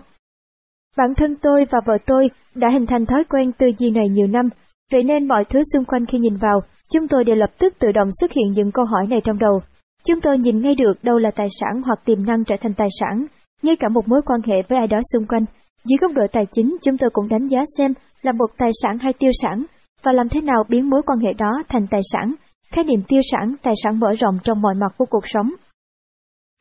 Bản 0.97 1.15
thân 1.17 1.37
tôi 1.43 1.65
và 1.71 1.79
vợ 1.87 1.95
tôi 2.07 2.31
đã 2.55 2.69
hình 2.73 2.87
thành 2.87 3.07
thói 3.07 3.25
quen 3.25 3.53
tư 3.53 3.71
duy 3.79 3.91
này 3.91 4.05
nhiều 4.11 4.27
năm, 4.27 4.49
vậy 4.93 5.03
nên 5.03 5.29
mọi 5.29 5.45
thứ 5.45 5.61
xung 5.73 5.85
quanh 5.85 6.07
khi 6.07 6.19
nhìn 6.19 6.37
vào, 6.37 6.61
chúng 6.93 7.09
tôi 7.09 7.25
đều 7.25 7.37
lập 7.37 7.51
tức 7.59 7.75
tự 7.79 7.93
động 7.93 8.09
xuất 8.21 8.33
hiện 8.33 8.53
những 8.53 8.73
câu 8.73 8.85
hỏi 8.85 9.07
này 9.07 9.21
trong 9.25 9.39
đầu. 9.39 9.61
Chúng 10.07 10.21
tôi 10.21 10.39
nhìn 10.39 10.61
ngay 10.61 10.75
được 10.75 10.95
đâu 11.03 11.19
là 11.19 11.31
tài 11.37 11.47
sản 11.61 11.83
hoặc 11.83 11.99
tiềm 12.05 12.27
năng 12.27 12.45
trở 12.45 12.57
thành 12.61 12.75
tài 12.75 12.89
sản, 13.01 13.27
ngay 13.65 13.77
cả 13.77 13.89
một 13.89 14.09
mối 14.09 14.21
quan 14.27 14.41
hệ 14.47 14.55
với 14.69 14.79
ai 14.79 14.87
đó 14.87 14.99
xung 15.13 15.27
quanh. 15.27 15.45
Dưới 15.85 15.97
góc 16.01 16.13
độ 16.15 16.23
tài 16.33 16.45
chính, 16.51 16.77
chúng 16.83 16.99
tôi 16.99 17.11
cũng 17.13 17.29
đánh 17.29 17.49
giá 17.49 17.59
xem 17.79 17.93
là 18.23 18.33
một 18.33 18.51
tài 18.59 18.71
sản 18.83 18.99
hay 18.99 19.13
tiêu 19.13 19.31
sản, 19.43 19.65
và 20.03 20.13
làm 20.13 20.29
thế 20.29 20.41
nào 20.41 20.65
biến 20.69 20.91
mối 20.91 21.03
quan 21.07 21.19
hệ 21.19 21.33
đó 21.39 21.63
thành 21.69 21.87
tài 21.91 22.01
sản. 22.13 22.35
khái 22.73 22.85
niệm 22.85 23.03
tiêu 23.09 23.21
sản, 23.33 23.55
tài 23.63 23.75
sản 23.83 24.01
mở 24.01 24.09
rộng 24.21 24.39
trong 24.45 24.63
mọi 24.63 24.75
mặt 24.75 24.95
của 24.99 25.05
cuộc 25.11 25.25
sống. 25.25 25.51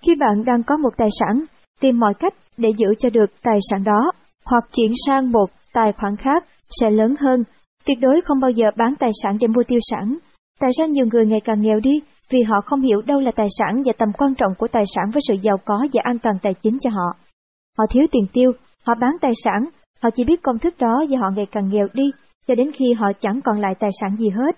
Khi 0.06 0.16
bạn 0.20 0.46
đang 0.46 0.64
có 0.64 0.78
một 0.78 0.90
tài 0.98 1.10
sản, 1.20 1.44
tìm 1.82 2.00
mọi 2.00 2.14
cách 2.20 2.34
để 2.58 2.70
giữ 2.78 2.88
cho 3.00 3.10
được 3.10 3.26
tài 3.44 3.58
sản 3.70 3.84
đó, 3.84 4.12
hoặc 4.46 4.64
chuyển 4.76 4.92
sang 5.06 5.32
một 5.32 5.46
tài 5.74 5.92
khoản 5.94 6.16
khác 6.16 6.46
sẽ 6.82 6.90
lớn 6.90 7.16
hơn. 7.20 7.44
Tuyệt 7.86 7.98
đối 8.02 8.22
không 8.22 8.40
bao 8.40 8.52
giờ 8.52 8.66
bán 8.78 8.94
tài 9.00 9.10
sản 9.24 9.38
để 9.42 9.48
mua 9.48 9.64
tiêu 9.68 9.80
sản. 9.92 10.18
Tại 10.60 10.72
sao 10.78 10.88
nhiều 10.88 11.06
người 11.12 11.26
ngày 11.26 11.40
càng 11.44 11.62
nghèo 11.62 11.80
đi? 11.80 12.02
Vì 12.34 12.42
họ 12.42 12.62
không 12.66 12.82
hiểu 12.82 13.02
đâu 13.02 13.20
là 13.20 13.32
tài 13.36 13.48
sản 13.60 13.82
và 13.86 13.94
tầm 13.98 14.10
quan 14.18 14.36
trọng 14.36 14.54
của 14.58 14.68
tài 14.68 14.84
sản 14.96 15.06
với 15.14 15.22
sự 15.28 15.34
giàu 15.42 15.58
có 15.66 15.86
và 15.94 16.02
an 16.04 16.20
toàn 16.20 16.36
tài 16.42 16.54
chính 16.54 16.78
cho 16.80 16.90
họ. 16.90 17.14
Họ 17.78 17.86
thiếu 17.90 18.06
tiền 18.12 18.26
tiêu, 18.34 18.52
họ 18.88 18.94
bán 19.02 19.12
tài 19.22 19.32
sản, 19.44 19.70
họ 20.04 20.10
chỉ 20.10 20.24
biết 20.24 20.44
công 20.44 20.60
thức 20.60 20.74
đó 20.80 21.06
và 21.10 21.18
họ 21.22 21.30
ngày 21.36 21.46
càng 21.52 21.70
nghèo 21.70 21.88
đi, 21.94 22.04
cho 22.48 22.56
đến 22.56 22.72
khi 22.72 22.94
họ 22.94 23.08
chẳng 23.20 23.40
còn 23.46 23.62
lại 23.62 23.74
tài 23.80 23.90
sản 24.02 24.16
gì 24.18 24.30
hết. 24.30 24.56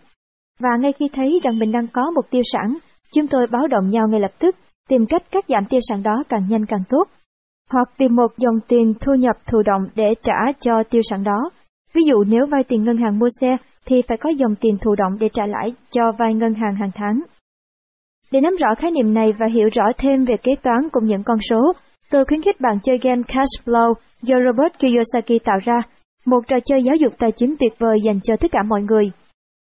Và 0.59 0.69
ngay 0.79 0.93
khi 0.99 1.05
thấy 1.13 1.39
rằng 1.43 1.59
mình 1.59 1.71
đang 1.71 1.87
có 1.93 2.11
một 2.11 2.21
tiêu 2.31 2.41
sản, 2.53 2.77
chúng 3.13 3.27
tôi 3.27 3.47
báo 3.51 3.67
động 3.67 3.89
nhau 3.89 4.07
ngay 4.09 4.19
lập 4.19 4.31
tức, 4.39 4.55
tìm 4.89 5.05
cách 5.09 5.23
cắt 5.31 5.45
giảm 5.47 5.65
tiêu 5.69 5.79
sản 5.89 6.03
đó 6.03 6.23
càng 6.29 6.47
nhanh 6.49 6.65
càng 6.65 6.83
tốt. 6.89 7.03
Hoặc 7.71 7.89
tìm 7.97 8.15
một 8.15 8.37
dòng 8.37 8.59
tiền 8.67 8.93
thu 9.01 9.13
nhập 9.13 9.35
thụ 9.51 9.61
động 9.61 9.87
để 9.95 10.13
trả 10.23 10.51
cho 10.59 10.83
tiêu 10.89 11.01
sản 11.09 11.23
đó. 11.23 11.49
Ví 11.93 12.01
dụ 12.07 12.23
nếu 12.23 12.45
vay 12.51 12.63
tiền 12.67 12.83
ngân 12.83 12.97
hàng 12.97 13.19
mua 13.19 13.29
xe 13.41 13.57
thì 13.85 14.01
phải 14.07 14.17
có 14.17 14.29
dòng 14.29 14.55
tiền 14.55 14.77
thụ 14.81 14.95
động 14.95 15.17
để 15.19 15.29
trả 15.33 15.45
lãi 15.45 15.73
cho 15.89 16.11
vay 16.11 16.33
ngân 16.33 16.53
hàng 16.53 16.75
hàng 16.75 16.91
tháng. 16.95 17.21
Để 18.31 18.41
nắm 18.41 18.55
rõ 18.55 18.67
khái 18.77 18.91
niệm 18.91 19.13
này 19.13 19.31
và 19.39 19.45
hiểu 19.53 19.69
rõ 19.73 19.83
thêm 19.97 20.25
về 20.25 20.35
kế 20.43 20.51
toán 20.63 20.89
cùng 20.91 21.05
những 21.05 21.23
con 21.25 21.37
số, 21.49 21.73
tôi 22.11 22.25
khuyến 22.25 22.41
khích 22.41 22.61
bạn 22.61 22.79
chơi 22.83 22.97
game 23.03 23.21
Cash 23.27 23.65
Flow 23.65 23.93
do 24.21 24.35
Robert 24.45 24.73
Kiyosaki 24.79 25.43
tạo 25.45 25.57
ra, 25.65 25.79
một 26.25 26.39
trò 26.47 26.57
chơi 26.65 26.83
giáo 26.83 26.95
dục 26.95 27.13
tài 27.17 27.31
chính 27.35 27.55
tuyệt 27.59 27.73
vời 27.79 27.97
dành 28.03 28.19
cho 28.23 28.35
tất 28.35 28.51
cả 28.51 28.59
mọi 28.67 28.81
người. 28.81 29.11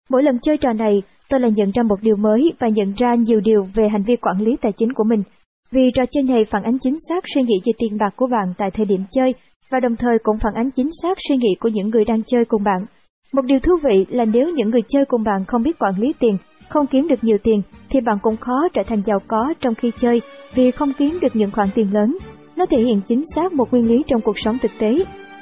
Mỗi 0.09 0.23
lần 0.23 0.39
chơi 0.39 0.57
trò 0.57 0.73
này, 0.73 1.01
tôi 1.29 1.39
lại 1.39 1.51
nhận 1.55 1.71
ra 1.71 1.83
một 1.83 2.01
điều 2.01 2.15
mới 2.15 2.53
và 2.59 2.67
nhận 2.75 2.93
ra 2.97 3.15
nhiều 3.15 3.39
điều 3.39 3.63
về 3.73 3.87
hành 3.91 4.03
vi 4.03 4.15
quản 4.15 4.41
lý 4.41 4.51
tài 4.61 4.71
chính 4.77 4.93
của 4.93 5.03
mình. 5.03 5.23
Vì 5.71 5.91
trò 5.95 6.03
chơi 6.11 6.23
này 6.23 6.45
phản 6.49 6.63
ánh 6.63 6.77
chính 6.79 6.97
xác 7.09 7.23
suy 7.35 7.41
nghĩ 7.41 7.55
về 7.65 7.71
tiền 7.77 7.97
bạc 7.99 8.13
của 8.15 8.27
bạn 8.27 8.53
tại 8.57 8.69
thời 8.73 8.85
điểm 8.85 9.03
chơi 9.11 9.33
và 9.69 9.79
đồng 9.79 9.95
thời 9.95 10.17
cũng 10.23 10.37
phản 10.39 10.53
ánh 10.53 10.71
chính 10.71 10.89
xác 11.01 11.17
suy 11.27 11.35
nghĩ 11.37 11.55
của 11.59 11.69
những 11.69 11.89
người 11.89 12.05
đang 12.05 12.23
chơi 12.23 12.45
cùng 12.45 12.63
bạn. 12.63 12.85
Một 13.33 13.45
điều 13.45 13.59
thú 13.59 13.73
vị 13.83 14.05
là 14.09 14.25
nếu 14.25 14.49
những 14.49 14.69
người 14.69 14.81
chơi 14.87 15.05
cùng 15.05 15.23
bạn 15.23 15.45
không 15.47 15.63
biết 15.63 15.79
quản 15.79 15.93
lý 15.99 16.13
tiền, 16.19 16.37
không 16.69 16.87
kiếm 16.87 17.07
được 17.07 17.23
nhiều 17.23 17.37
tiền, 17.43 17.61
thì 17.89 18.01
bạn 18.01 18.17
cũng 18.21 18.37
khó 18.37 18.67
trở 18.73 18.81
thành 18.87 19.01
giàu 19.01 19.19
có 19.27 19.53
trong 19.59 19.75
khi 19.75 19.91
chơi 19.97 20.21
vì 20.55 20.71
không 20.71 20.93
kiếm 20.97 21.19
được 21.21 21.35
những 21.35 21.51
khoản 21.51 21.69
tiền 21.75 21.93
lớn. 21.93 22.17
Nó 22.55 22.65
thể 22.65 22.77
hiện 22.77 23.01
chính 23.07 23.23
xác 23.35 23.53
một 23.53 23.71
nguyên 23.71 23.89
lý 23.89 24.03
trong 24.07 24.21
cuộc 24.21 24.39
sống 24.39 24.57
thực 24.61 24.71
tế, 24.79 24.93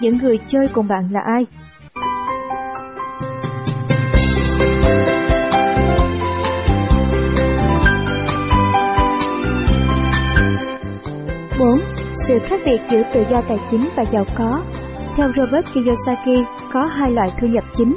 những 0.01 0.17
người 0.17 0.37
chơi 0.47 0.67
cùng 0.73 0.87
bạn 0.87 1.09
là 1.11 1.19
ai. 1.25 1.45
bốn 11.59 11.79
Sự 12.27 12.39
khác 12.39 12.59
biệt 12.65 12.77
giữa 12.87 13.01
tự 13.13 13.19
do 13.31 13.41
tài 13.47 13.57
chính 13.71 13.81
và 13.97 14.03
giàu 14.11 14.25
có 14.37 14.63
Theo 15.17 15.27
Robert 15.37 15.65
Kiyosaki, 15.73 16.47
có 16.73 16.85
hai 16.85 17.11
loại 17.11 17.27
thu 17.41 17.47
nhập 17.47 17.63
chính. 17.73 17.95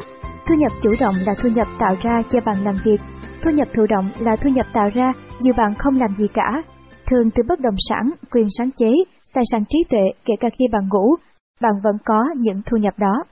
Thu 0.49 0.55
nhập 0.55 0.73
chủ 0.83 0.91
động 1.01 1.15
là 1.27 1.33
thu 1.43 1.49
nhập 1.49 1.67
tạo 1.79 1.95
ra 2.03 2.23
cho 2.29 2.39
bạn 2.47 2.65
làm 2.65 2.75
việc. 2.85 3.01
Thu 3.43 3.51
nhập 3.51 3.69
thụ 3.75 3.87
động 3.87 4.11
là 4.21 4.37
thu 4.43 4.51
nhập 4.51 4.67
tạo 4.73 4.89
ra 4.95 5.07
dù 5.39 5.53
bạn 5.57 5.75
không 5.79 6.01
làm 6.01 6.15
gì 6.17 6.27
cả. 6.35 6.63
Thường 7.07 7.31
từ 7.35 7.43
bất 7.49 7.61
động 7.61 7.75
sản, 7.89 8.11
quyền 8.33 8.47
sáng 8.59 8.71
chế, 8.77 8.91
tài 9.35 9.45
sản 9.53 9.65
trí 9.69 9.79
tuệ 9.91 10.05
kể 10.25 10.35
cả 10.41 10.49
khi 10.59 10.65
bạn 10.73 10.89
ngủ, 10.91 11.15
bạn 11.61 11.73
vẫn 11.85 11.97
có 12.05 12.25
những 12.37 12.63
thu 12.67 12.77
nhập 12.77 12.95
đó. 12.99 13.25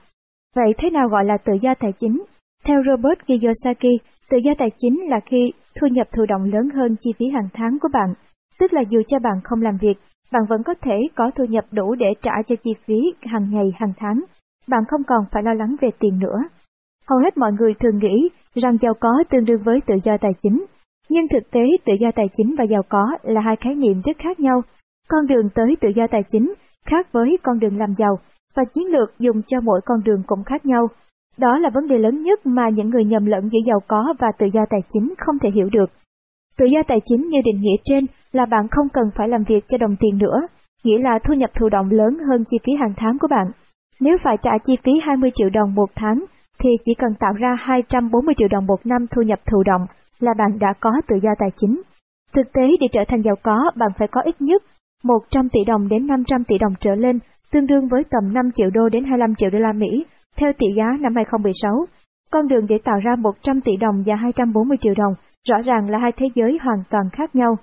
Vậy 0.55 0.73
thế 0.77 0.89
nào 0.89 1.07
gọi 1.07 1.25
là 1.25 1.37
tự 1.45 1.53
do 1.61 1.73
tài 1.79 1.91
chính? 1.99 2.23
Theo 2.65 2.81
Robert 2.87 3.19
Kiyosaki, 3.27 3.93
tự 4.29 4.37
do 4.43 4.51
tài 4.57 4.69
chính 4.77 5.09
là 5.09 5.19
khi 5.25 5.51
thu 5.81 5.87
nhập 5.91 6.07
thụ 6.17 6.25
động 6.25 6.43
lớn 6.43 6.69
hơn 6.75 6.95
chi 6.99 7.11
phí 7.19 7.25
hàng 7.33 7.49
tháng 7.53 7.77
của 7.81 7.89
bạn, 7.93 8.13
tức 8.59 8.73
là 8.73 8.81
dù 8.89 9.01
cho 9.07 9.19
bạn 9.19 9.37
không 9.43 9.61
làm 9.61 9.77
việc, 9.81 9.97
bạn 10.31 10.41
vẫn 10.49 10.63
có 10.63 10.73
thể 10.81 10.97
có 11.15 11.31
thu 11.35 11.45
nhập 11.45 11.65
đủ 11.71 11.95
để 11.95 12.07
trả 12.21 12.31
cho 12.47 12.55
chi 12.63 12.71
phí 12.85 12.97
hàng 13.25 13.47
ngày 13.51 13.65
hàng 13.79 13.93
tháng. 13.97 14.21
Bạn 14.67 14.83
không 14.87 15.01
còn 15.07 15.25
phải 15.31 15.43
lo 15.43 15.53
lắng 15.53 15.75
về 15.81 15.89
tiền 15.99 16.19
nữa. 16.19 16.37
Hầu 17.09 17.19
hết 17.19 17.37
mọi 17.37 17.51
người 17.59 17.73
thường 17.73 17.99
nghĩ 17.99 18.29
rằng 18.55 18.77
giàu 18.77 18.93
có 18.99 19.09
tương 19.29 19.45
đương 19.45 19.63
với 19.65 19.79
tự 19.87 19.95
do 20.03 20.17
tài 20.21 20.31
chính. 20.43 20.65
Nhưng 21.09 21.27
thực 21.27 21.51
tế 21.51 21.61
tự 21.85 21.93
do 21.99 22.09
tài 22.15 22.25
chính 22.37 22.55
và 22.57 22.63
giàu 22.69 22.81
có 22.89 23.03
là 23.23 23.41
hai 23.41 23.55
khái 23.55 23.75
niệm 23.75 24.01
rất 24.05 24.17
khác 24.17 24.39
nhau. 24.39 24.61
Con 25.07 25.27
đường 25.27 25.49
tới 25.55 25.77
tự 25.81 25.89
do 25.95 26.07
tài 26.11 26.21
chính 26.27 26.53
khác 26.85 27.07
với 27.11 27.37
con 27.43 27.59
đường 27.59 27.77
làm 27.77 27.93
giàu, 27.93 28.19
và 28.55 28.63
chiến 28.73 28.87
lược 28.87 29.19
dùng 29.19 29.43
cho 29.43 29.61
mỗi 29.61 29.81
con 29.85 30.03
đường 30.03 30.23
cũng 30.27 30.43
khác 30.43 30.65
nhau. 30.65 30.87
Đó 31.37 31.57
là 31.57 31.69
vấn 31.73 31.87
đề 31.87 31.97
lớn 31.97 32.21
nhất 32.21 32.45
mà 32.45 32.69
những 32.73 32.89
người 32.89 33.03
nhầm 33.05 33.25
lẫn 33.25 33.49
giữa 33.49 33.59
giàu 33.65 33.79
có 33.87 34.13
và 34.19 34.27
tự 34.39 34.45
do 34.53 34.61
tài 34.69 34.79
chính 34.89 35.13
không 35.17 35.39
thể 35.39 35.49
hiểu 35.49 35.69
được. 35.71 35.89
Tự 36.57 36.65
do 36.65 36.79
tài 36.87 36.97
chính 37.05 37.27
như 37.29 37.39
định 37.45 37.61
nghĩa 37.61 37.75
trên 37.83 38.05
là 38.31 38.45
bạn 38.45 38.67
không 38.71 38.89
cần 38.93 39.03
phải 39.15 39.27
làm 39.27 39.43
việc 39.43 39.63
cho 39.67 39.77
đồng 39.77 39.95
tiền 39.99 40.17
nữa, 40.17 40.47
nghĩa 40.83 40.97
là 40.97 41.19
thu 41.23 41.33
nhập 41.33 41.49
thụ 41.59 41.69
động 41.69 41.89
lớn 41.89 42.17
hơn 42.29 42.43
chi 42.47 42.57
phí 42.63 42.73
hàng 42.73 42.93
tháng 42.97 43.17
của 43.19 43.27
bạn. 43.27 43.51
Nếu 43.99 44.17
phải 44.17 44.37
trả 44.41 44.51
chi 44.65 44.75
phí 44.83 44.91
20 45.03 45.31
triệu 45.35 45.49
đồng 45.49 45.75
một 45.75 45.89
tháng, 45.95 46.25
thì 46.59 46.69
chỉ 46.85 46.93
cần 46.93 47.13
tạo 47.19 47.33
ra 47.33 47.55
240 47.59 48.35
triệu 48.37 48.47
đồng 48.47 48.65
một 48.65 48.85
năm 48.85 49.05
thu 49.11 49.21
nhập 49.21 49.39
thụ 49.51 49.63
động 49.63 49.85
là 50.19 50.31
bạn 50.37 50.59
đã 50.59 50.73
có 50.79 50.89
tự 51.07 51.15
do 51.21 51.29
tài 51.39 51.49
chính. 51.55 51.81
Thực 52.33 52.53
tế 52.53 52.61
để 52.81 52.87
trở 52.91 53.01
thành 53.07 53.21
giàu 53.21 53.35
có, 53.43 53.71
bạn 53.75 53.89
phải 53.99 54.07
có 54.11 54.21
ít 54.21 54.35
nhất 54.39 54.63
100 55.03 55.49
tỷ 55.49 55.59
đồng 55.67 55.87
đến 55.87 56.07
500 56.07 56.43
tỷ 56.43 56.57
đồng 56.57 56.73
trở 56.79 56.95
lên, 56.95 57.19
tương 57.51 57.65
đương 57.65 57.87
với 57.87 58.03
tầm 58.09 58.33
5 58.33 58.51
triệu 58.51 58.69
đô 58.69 58.89
đến 58.89 59.03
25 59.03 59.35
triệu 59.35 59.49
đô 59.49 59.59
la 59.59 59.73
Mỹ, 59.73 60.05
theo 60.37 60.51
tỷ 60.53 60.67
giá 60.75 60.85
năm 60.99 61.15
2016. 61.15 61.85
Con 62.31 62.47
đường 62.47 62.65
để 62.69 62.77
tạo 62.83 62.99
ra 63.03 63.15
100 63.15 63.61
tỷ 63.61 63.77
đồng 63.77 64.03
và 64.05 64.15
240 64.15 64.77
triệu 64.81 64.93
đồng 64.97 65.13
rõ 65.49 65.61
ràng 65.65 65.89
là 65.89 65.97
hai 65.97 66.11
thế 66.17 66.25
giới 66.35 66.57
hoàn 66.61 66.83
toàn 66.89 67.09
khác 67.13 67.35
nhau. 67.35 67.57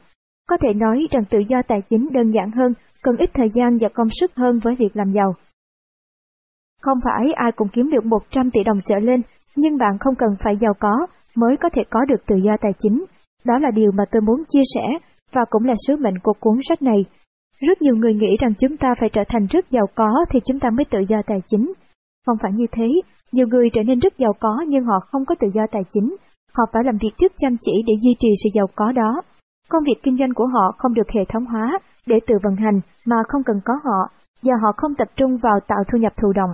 Có 0.48 0.56
thể 0.56 0.74
nói 0.74 1.06
rằng 1.10 1.24
tự 1.30 1.38
do 1.48 1.62
tài 1.68 1.78
chính 1.90 2.08
đơn 2.12 2.30
giản 2.30 2.50
hơn, 2.50 2.72
cần 3.02 3.16
ít 3.16 3.30
thời 3.34 3.48
gian 3.54 3.76
và 3.80 3.88
công 3.94 4.08
sức 4.20 4.30
hơn 4.36 4.58
với 4.64 4.74
việc 4.74 4.96
làm 4.96 5.10
giàu. 5.10 5.34
Không 6.82 6.98
phải 7.04 7.32
ai 7.32 7.52
cũng 7.56 7.68
kiếm 7.68 7.90
được 7.90 8.04
100 8.04 8.50
tỷ 8.50 8.60
đồng 8.64 8.78
trở 8.84 8.96
lên, 8.98 9.22
nhưng 9.56 9.78
bạn 9.78 9.98
không 10.00 10.14
cần 10.14 10.30
phải 10.44 10.54
giàu 10.60 10.72
có 10.80 11.06
mới 11.36 11.56
có 11.62 11.68
thể 11.72 11.82
có 11.90 12.04
được 12.04 12.26
tự 12.26 12.36
do 12.36 12.52
tài 12.60 12.72
chính. 12.78 13.04
Đó 13.44 13.58
là 13.58 13.70
điều 13.70 13.90
mà 13.92 14.04
tôi 14.12 14.22
muốn 14.22 14.42
chia 14.48 14.62
sẻ 14.74 14.98
và 15.34 15.44
cũng 15.50 15.64
là 15.64 15.74
sứ 15.86 15.96
mệnh 16.00 16.18
của 16.22 16.32
cuốn 16.40 16.58
sách 16.68 16.82
này. 16.82 17.04
Rất 17.60 17.82
nhiều 17.82 17.96
người 17.96 18.14
nghĩ 18.14 18.36
rằng 18.40 18.54
chúng 18.58 18.76
ta 18.76 18.88
phải 18.98 19.08
trở 19.12 19.22
thành 19.28 19.46
rất 19.46 19.70
giàu 19.70 19.86
có 19.94 20.24
thì 20.30 20.40
chúng 20.44 20.60
ta 20.60 20.70
mới 20.70 20.84
tự 20.90 20.98
do 21.08 21.16
tài 21.26 21.38
chính. 21.46 21.72
Không 22.26 22.36
phải 22.42 22.52
như 22.54 22.66
thế, 22.72 22.86
nhiều 23.32 23.46
người 23.46 23.70
trở 23.72 23.82
nên 23.86 23.98
rất 23.98 24.18
giàu 24.18 24.32
có 24.40 24.64
nhưng 24.68 24.84
họ 24.84 25.00
không 25.10 25.24
có 25.24 25.34
tự 25.40 25.48
do 25.54 25.62
tài 25.72 25.82
chính. 25.90 26.16
Họ 26.54 26.64
phải 26.72 26.82
làm 26.86 26.98
việc 27.02 27.12
rất 27.18 27.32
chăm 27.36 27.56
chỉ 27.60 27.72
để 27.86 27.94
duy 28.02 28.14
trì 28.18 28.28
sự 28.44 28.48
giàu 28.54 28.66
có 28.74 28.92
đó. 28.92 29.22
Công 29.68 29.84
việc 29.84 30.02
kinh 30.02 30.16
doanh 30.16 30.34
của 30.34 30.46
họ 30.46 30.74
không 30.78 30.94
được 30.94 31.10
hệ 31.14 31.20
thống 31.28 31.46
hóa 31.46 31.78
để 32.06 32.16
tự 32.26 32.34
vận 32.42 32.56
hành 32.56 32.80
mà 33.06 33.16
không 33.28 33.42
cần 33.44 33.60
có 33.64 33.74
họ, 33.84 34.10
và 34.42 34.54
họ 34.62 34.72
không 34.76 34.94
tập 34.94 35.08
trung 35.16 35.36
vào 35.42 35.60
tạo 35.68 35.78
thu 35.92 35.98
nhập 35.98 36.12
thụ 36.16 36.32
động. 36.32 36.50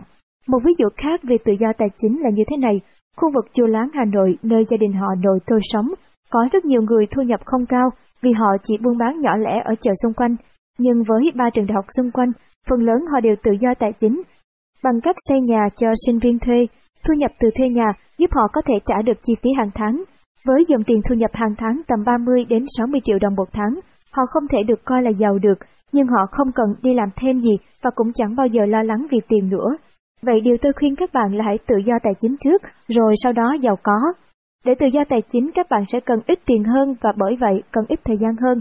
Một 0.46 0.58
ví 0.64 0.72
dụ 0.78 0.88
khác 0.96 1.20
về 1.22 1.36
tự 1.44 1.52
do 1.60 1.68
tài 1.78 1.88
chính 1.96 2.22
là 2.22 2.30
như 2.34 2.42
thế 2.50 2.56
này. 2.56 2.80
Khu 3.16 3.30
vực 3.34 3.44
Chùa 3.52 3.66
Láng 3.66 3.88
Hà 3.94 4.04
Nội, 4.04 4.38
nơi 4.42 4.64
gia 4.70 4.76
đình 4.76 4.92
họ 4.92 5.08
nội 5.24 5.38
tôi 5.46 5.60
sống, 5.62 5.88
có 6.30 6.48
rất 6.52 6.64
nhiều 6.64 6.82
người 6.82 7.06
thu 7.06 7.22
nhập 7.22 7.40
không 7.44 7.66
cao 7.66 7.90
vì 8.22 8.32
họ 8.32 8.46
chỉ 8.62 8.78
buôn 8.78 8.98
bán 8.98 9.20
nhỏ 9.20 9.36
lẻ 9.36 9.62
ở 9.64 9.74
chợ 9.80 9.92
xung 10.02 10.12
quanh. 10.12 10.36
Nhưng 10.78 11.02
với 11.08 11.30
ba 11.34 11.50
trường 11.54 11.66
đại 11.66 11.74
học 11.74 11.84
xung 11.96 12.10
quanh, 12.10 12.30
phần 12.70 12.80
lớn 12.80 12.98
họ 13.12 13.20
đều 13.20 13.36
tự 13.42 13.52
do 13.60 13.74
tài 13.78 13.92
chính. 14.00 14.22
Bằng 14.84 15.00
cách 15.02 15.16
xây 15.28 15.38
nhà 15.40 15.66
cho 15.76 15.88
sinh 16.06 16.18
viên 16.18 16.38
thuê, 16.38 16.66
thu 17.04 17.14
nhập 17.14 17.30
từ 17.40 17.48
thuê 17.58 17.68
nhà 17.68 17.92
giúp 18.18 18.30
họ 18.32 18.42
có 18.52 18.62
thể 18.66 18.74
trả 18.84 19.02
được 19.02 19.18
chi 19.22 19.34
phí 19.42 19.50
hàng 19.58 19.70
tháng. 19.74 20.02
Với 20.44 20.64
dòng 20.68 20.84
tiền 20.86 21.00
thu 21.08 21.14
nhập 21.14 21.30
hàng 21.34 21.54
tháng 21.58 21.80
tầm 21.88 21.98
30 22.06 22.44
đến 22.44 22.64
60 22.78 23.00
triệu 23.04 23.18
đồng 23.18 23.34
một 23.34 23.48
tháng, 23.52 23.80
họ 24.12 24.22
không 24.30 24.48
thể 24.48 24.58
được 24.66 24.84
coi 24.84 25.02
là 25.02 25.10
giàu 25.18 25.38
được, 25.38 25.58
nhưng 25.92 26.06
họ 26.06 26.26
không 26.30 26.52
cần 26.52 26.66
đi 26.82 26.94
làm 26.94 27.08
thêm 27.16 27.40
gì 27.40 27.56
và 27.82 27.90
cũng 27.94 28.12
chẳng 28.12 28.36
bao 28.36 28.46
giờ 28.46 28.66
lo 28.66 28.82
lắng 28.82 29.06
vì 29.10 29.18
tiền 29.28 29.48
nữa. 29.48 29.76
Vậy 30.22 30.40
điều 30.40 30.56
tôi 30.62 30.72
khuyên 30.72 30.96
các 30.96 31.10
bạn 31.12 31.34
là 31.34 31.44
hãy 31.46 31.58
tự 31.66 31.76
do 31.86 31.94
tài 32.02 32.12
chính 32.20 32.36
trước, 32.40 32.62
rồi 32.88 33.14
sau 33.22 33.32
đó 33.32 33.52
giàu 33.60 33.76
có. 33.82 33.98
Để 34.64 34.72
tự 34.78 34.86
do 34.86 35.00
tài 35.08 35.22
chính 35.32 35.50
các 35.54 35.66
bạn 35.70 35.84
sẽ 35.88 36.00
cần 36.06 36.18
ít 36.26 36.38
tiền 36.46 36.64
hơn 36.64 36.94
và 37.00 37.12
bởi 37.16 37.36
vậy 37.40 37.62
cần 37.72 37.84
ít 37.88 38.00
thời 38.04 38.16
gian 38.16 38.36
hơn. 38.42 38.60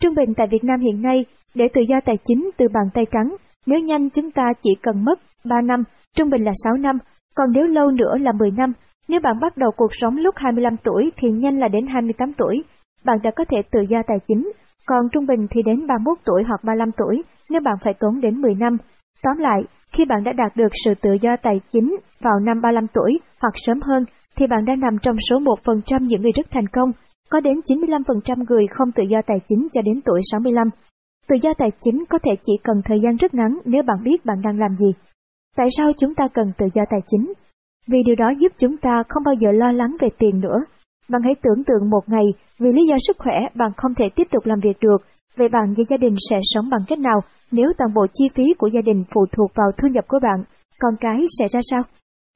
Trung 0.00 0.14
bình 0.14 0.34
tại 0.36 0.46
Việt 0.50 0.64
Nam 0.64 0.80
hiện 0.80 1.02
nay, 1.02 1.24
để 1.54 1.64
tự 1.74 1.80
do 1.88 1.96
tài 2.04 2.16
chính 2.24 2.50
từ 2.56 2.68
bàn 2.74 2.84
tay 2.94 3.04
trắng, 3.10 3.36
nếu 3.66 3.78
nhanh 3.78 4.10
chúng 4.10 4.30
ta 4.30 4.42
chỉ 4.62 4.70
cần 4.82 5.04
mất 5.04 5.18
3 5.44 5.60
năm, 5.60 5.82
trung 6.16 6.30
bình 6.30 6.44
là 6.44 6.52
6 6.64 6.74
năm, 6.76 6.98
còn 7.36 7.52
nếu 7.52 7.64
lâu 7.64 7.90
nữa 7.90 8.14
là 8.20 8.32
10 8.32 8.50
năm. 8.50 8.72
Nếu 9.08 9.20
bạn 9.20 9.40
bắt 9.40 9.56
đầu 9.56 9.70
cuộc 9.76 9.94
sống 9.94 10.16
lúc 10.16 10.34
25 10.38 10.76
tuổi 10.84 11.12
thì 11.16 11.28
nhanh 11.30 11.58
là 11.58 11.68
đến 11.68 11.86
28 11.86 12.32
tuổi, 12.38 12.64
bạn 13.04 13.18
đã 13.22 13.30
có 13.36 13.44
thể 13.48 13.62
tự 13.72 13.80
do 13.88 13.98
tài 14.06 14.18
chính, 14.26 14.52
còn 14.86 15.08
trung 15.12 15.26
bình 15.26 15.46
thì 15.50 15.62
đến 15.62 15.86
31 15.86 16.18
tuổi 16.24 16.42
hoặc 16.48 16.64
35 16.64 16.90
tuổi 16.96 17.22
nếu 17.50 17.60
bạn 17.64 17.74
phải 17.84 17.94
tốn 18.00 18.20
đến 18.20 18.40
10 18.40 18.54
năm. 18.54 18.76
Tóm 19.22 19.36
lại, 19.38 19.62
khi 19.92 20.04
bạn 20.04 20.24
đã 20.24 20.32
đạt 20.32 20.56
được 20.56 20.72
sự 20.84 20.94
tự 21.00 21.10
do 21.20 21.30
tài 21.42 21.56
chính 21.72 21.96
vào 22.20 22.40
năm 22.40 22.60
35 22.62 22.86
tuổi 22.94 23.20
hoặc 23.42 23.54
sớm 23.54 23.80
hơn, 23.80 24.04
thì 24.36 24.46
bạn 24.46 24.64
đã 24.64 24.74
nằm 24.78 24.96
trong 25.02 25.16
số 25.30 25.36
1% 25.38 26.02
những 26.02 26.22
người 26.22 26.32
rất 26.32 26.46
thành 26.50 26.66
công, 26.66 26.92
có 27.30 27.40
đến 27.40 27.60
95% 27.60 28.44
người 28.48 28.66
không 28.70 28.92
tự 28.92 29.02
do 29.08 29.18
tài 29.26 29.38
chính 29.48 29.68
cho 29.72 29.82
đến 29.82 30.00
tuổi 30.04 30.20
65. 30.32 30.68
Tự 31.28 31.36
do 31.42 31.54
tài 31.58 31.68
chính 31.80 32.04
có 32.08 32.18
thể 32.22 32.32
chỉ 32.42 32.52
cần 32.64 32.76
thời 32.84 32.98
gian 33.02 33.16
rất 33.16 33.34
ngắn 33.34 33.58
nếu 33.64 33.82
bạn 33.82 33.96
biết 34.04 34.24
bạn 34.24 34.36
đang 34.42 34.58
làm 34.58 34.74
gì. 34.74 34.92
Tại 35.56 35.66
sao 35.76 35.92
chúng 35.98 36.14
ta 36.14 36.28
cần 36.28 36.46
tự 36.58 36.66
do 36.74 36.82
tài 36.90 37.00
chính? 37.06 37.32
Vì 37.88 38.02
điều 38.06 38.14
đó 38.14 38.30
giúp 38.38 38.52
chúng 38.58 38.76
ta 38.76 39.02
không 39.08 39.22
bao 39.24 39.34
giờ 39.34 39.52
lo 39.52 39.72
lắng 39.72 39.96
về 40.00 40.08
tiền 40.18 40.40
nữa. 40.40 40.58
Bạn 41.08 41.22
hãy 41.24 41.34
tưởng 41.42 41.64
tượng 41.64 41.90
một 41.90 42.02
ngày, 42.06 42.24
vì 42.58 42.72
lý 42.72 42.86
do 42.86 42.96
sức 43.06 43.16
khỏe 43.18 43.34
bạn 43.54 43.70
không 43.76 43.94
thể 43.94 44.08
tiếp 44.16 44.26
tục 44.30 44.46
làm 44.46 44.60
việc 44.60 44.76
được, 44.80 44.96
vậy 45.36 45.48
bạn 45.48 45.74
và 45.76 45.84
gia 45.88 45.96
đình 45.96 46.14
sẽ 46.30 46.36
sống 46.42 46.70
bằng 46.70 46.80
cách 46.88 46.98
nào 46.98 47.20
nếu 47.50 47.72
toàn 47.78 47.94
bộ 47.94 48.06
chi 48.12 48.28
phí 48.34 48.44
của 48.58 48.68
gia 48.68 48.80
đình 48.80 49.04
phụ 49.14 49.26
thuộc 49.36 49.50
vào 49.54 49.66
thu 49.78 49.88
nhập 49.88 50.04
của 50.08 50.18
bạn, 50.22 50.44
con 50.80 50.94
cái 51.00 51.18
sẽ 51.38 51.46
ra 51.50 51.60
sao? 51.70 51.82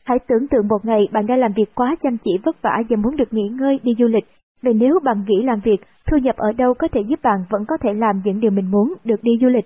Hãy 0.06 0.18
tưởng 0.28 0.48
tượng 0.50 0.68
một 0.68 0.84
ngày 0.84 1.00
bạn 1.12 1.26
đã 1.26 1.36
làm 1.36 1.52
việc 1.56 1.74
quá 1.74 1.94
chăm 2.00 2.16
chỉ 2.24 2.30
vất 2.44 2.62
vả 2.62 2.82
và 2.88 2.96
muốn 2.96 3.16
được 3.16 3.32
nghỉ 3.32 3.48
ngơi 3.58 3.80
đi 3.82 3.92
du 3.98 4.06
lịch. 4.06 4.24
Vậy 4.62 4.74
nếu 4.74 4.98
bạn 5.04 5.24
nghỉ 5.26 5.42
làm 5.42 5.60
việc, 5.64 5.80
thu 6.10 6.16
nhập 6.22 6.36
ở 6.36 6.52
đâu 6.52 6.74
có 6.78 6.88
thể 6.92 7.00
giúp 7.08 7.18
bạn 7.22 7.38
vẫn 7.50 7.62
có 7.68 7.76
thể 7.82 7.90
làm 7.94 8.20
những 8.24 8.40
điều 8.40 8.50
mình 8.50 8.70
muốn, 8.70 8.94
được 9.04 9.22
đi 9.22 9.32
du 9.40 9.48
lịch. 9.48 9.64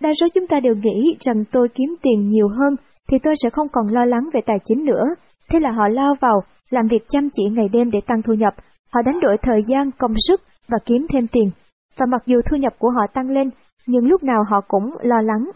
Đa 0.00 0.10
số 0.20 0.26
chúng 0.34 0.46
ta 0.46 0.60
đều 0.60 0.74
nghĩ 0.74 1.16
rằng 1.20 1.42
tôi 1.52 1.68
kiếm 1.68 1.94
tiền 2.02 2.28
nhiều 2.28 2.48
hơn 2.48 2.74
thì 3.10 3.18
tôi 3.18 3.34
sẽ 3.42 3.50
không 3.50 3.68
còn 3.72 3.86
lo 3.88 4.04
lắng 4.04 4.28
về 4.32 4.40
tài 4.46 4.56
chính 4.64 4.84
nữa. 4.84 5.04
Thế 5.50 5.60
là 5.60 5.70
họ 5.70 5.88
lao 5.88 6.14
vào, 6.20 6.40
làm 6.70 6.88
việc 6.88 7.04
chăm 7.08 7.28
chỉ 7.32 7.42
ngày 7.52 7.68
đêm 7.72 7.90
để 7.90 7.98
tăng 8.06 8.22
thu 8.22 8.34
nhập. 8.34 8.54
Họ 8.94 9.02
đánh 9.02 9.20
đổi 9.20 9.36
thời 9.42 9.60
gian, 9.66 9.90
công 9.98 10.14
sức 10.28 10.40
và 10.68 10.78
kiếm 10.86 11.06
thêm 11.12 11.26
tiền. 11.26 11.44
Và 11.96 12.06
mặc 12.06 12.22
dù 12.26 12.40
thu 12.50 12.56
nhập 12.56 12.72
của 12.78 12.90
họ 12.90 13.06
tăng 13.14 13.30
lên, 13.30 13.50
nhưng 13.86 14.06
lúc 14.06 14.22
nào 14.22 14.42
họ 14.50 14.60
cũng 14.68 14.96
lo 15.00 15.20
lắng. 15.20 15.50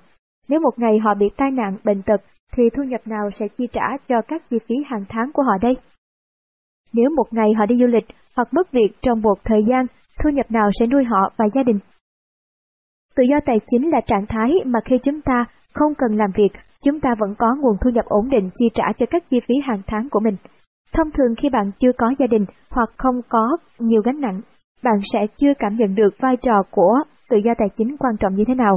Nếu 0.48 0.60
một 0.60 0.78
ngày 0.78 0.98
họ 1.04 1.14
bị 1.14 1.26
tai 1.36 1.50
nạn, 1.50 1.76
bệnh 1.84 2.02
tật, 2.02 2.20
thì 2.52 2.62
thu 2.76 2.82
nhập 2.82 3.00
nào 3.04 3.30
sẽ 3.38 3.46
chi 3.58 3.66
trả 3.72 3.86
cho 4.06 4.16
các 4.28 4.42
chi 4.50 4.56
phí 4.68 4.74
hàng 4.86 5.04
tháng 5.08 5.32
của 5.32 5.42
họ 5.42 5.52
đây? 5.62 5.72
Nếu 6.92 7.10
một 7.16 7.26
ngày 7.30 7.48
họ 7.58 7.66
đi 7.66 7.76
du 7.76 7.86
lịch 7.86 8.04
hoặc 8.36 8.48
mất 8.52 8.72
việc 8.72 8.90
trong 9.00 9.20
một 9.20 9.38
thời 9.44 9.58
gian, 9.68 9.86
thu 10.24 10.30
nhập 10.30 10.46
nào 10.50 10.70
sẽ 10.80 10.86
nuôi 10.86 11.04
họ 11.04 11.32
và 11.36 11.44
gia 11.54 11.62
đình? 11.62 11.78
Tự 13.16 13.22
do 13.28 13.36
tài 13.46 13.56
chính 13.66 13.90
là 13.90 14.00
trạng 14.06 14.26
thái 14.28 14.48
mà 14.66 14.80
khi 14.84 14.96
chúng 15.02 15.20
ta 15.20 15.44
không 15.74 15.94
cần 15.94 16.16
làm 16.16 16.30
việc, 16.34 16.52
chúng 16.84 17.00
ta 17.00 17.10
vẫn 17.18 17.34
có 17.38 17.46
nguồn 17.60 17.76
thu 17.80 17.90
nhập 17.90 18.04
ổn 18.04 18.30
định 18.30 18.50
chi 18.54 18.70
trả 18.74 18.84
cho 18.96 19.06
các 19.10 19.24
chi 19.30 19.40
phí 19.40 19.54
hàng 19.62 19.82
tháng 19.86 20.08
của 20.10 20.20
mình. 20.20 20.36
Thông 20.92 21.10
thường 21.10 21.34
khi 21.38 21.48
bạn 21.50 21.70
chưa 21.78 21.92
có 21.98 22.06
gia 22.18 22.26
đình 22.26 22.44
hoặc 22.70 22.90
không 22.96 23.14
có 23.28 23.56
nhiều 23.78 24.02
gánh 24.04 24.20
nặng, 24.20 24.40
bạn 24.82 25.00
sẽ 25.12 25.18
chưa 25.36 25.52
cảm 25.58 25.72
nhận 25.76 25.94
được 25.94 26.14
vai 26.20 26.36
trò 26.36 26.62
của 26.70 26.94
tự 27.30 27.36
do 27.44 27.52
tài 27.58 27.68
chính 27.76 27.96
quan 27.96 28.14
trọng 28.20 28.34
như 28.34 28.44
thế 28.48 28.54
nào. 28.54 28.76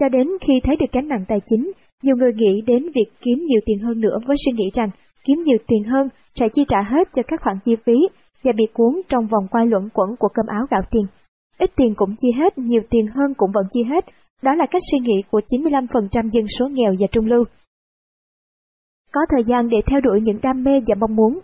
Cho 0.00 0.08
đến 0.08 0.28
khi 0.40 0.52
thấy 0.64 0.76
được 0.76 0.92
gánh 0.92 1.08
nặng 1.08 1.24
tài 1.28 1.38
chính, 1.46 1.72
nhiều 2.02 2.16
người 2.16 2.32
nghĩ 2.32 2.62
đến 2.66 2.82
việc 2.94 3.10
kiếm 3.22 3.38
nhiều 3.38 3.60
tiền 3.66 3.78
hơn 3.86 4.00
nữa 4.00 4.18
với 4.26 4.36
suy 4.44 4.52
nghĩ 4.52 4.70
rằng 4.74 4.90
kiếm 5.24 5.38
nhiều 5.44 5.58
tiền 5.66 5.84
hơn 5.84 6.08
sẽ 6.34 6.46
chi 6.52 6.64
trả 6.68 6.78
hết 6.82 7.08
cho 7.12 7.22
các 7.28 7.40
khoản 7.42 7.56
chi 7.64 7.76
phí 7.86 7.96
và 8.44 8.52
bị 8.56 8.64
cuốn 8.74 8.92
trong 9.08 9.26
vòng 9.26 9.48
quay 9.50 9.66
luẩn 9.66 9.88
quẩn 9.94 10.16
của 10.18 10.28
cơm 10.34 10.46
áo 10.46 10.66
gạo 10.70 10.82
tiền. 10.90 11.02
Ít 11.58 11.70
tiền 11.76 11.94
cũng 11.96 12.10
chi 12.20 12.28
hết, 12.38 12.58
nhiều 12.58 12.82
tiền 12.90 13.04
hơn 13.14 13.34
cũng 13.36 13.50
vẫn 13.54 13.64
chi 13.70 13.82
hết. 13.90 14.04
Đó 14.42 14.54
là 14.54 14.66
cách 14.70 14.82
suy 14.90 14.98
nghĩ 14.98 15.22
của 15.30 15.40
95% 15.46 16.28
dân 16.30 16.44
số 16.58 16.68
nghèo 16.68 16.92
và 17.00 17.06
trung 17.12 17.26
lưu. 17.26 17.44
Có 19.12 19.20
thời 19.30 19.44
gian 19.46 19.68
để 19.68 19.76
theo 19.86 20.00
đuổi 20.00 20.20
những 20.22 20.40
đam 20.42 20.64
mê 20.64 20.72
và 20.88 20.94
mong 21.00 21.16
muốn. 21.16 21.40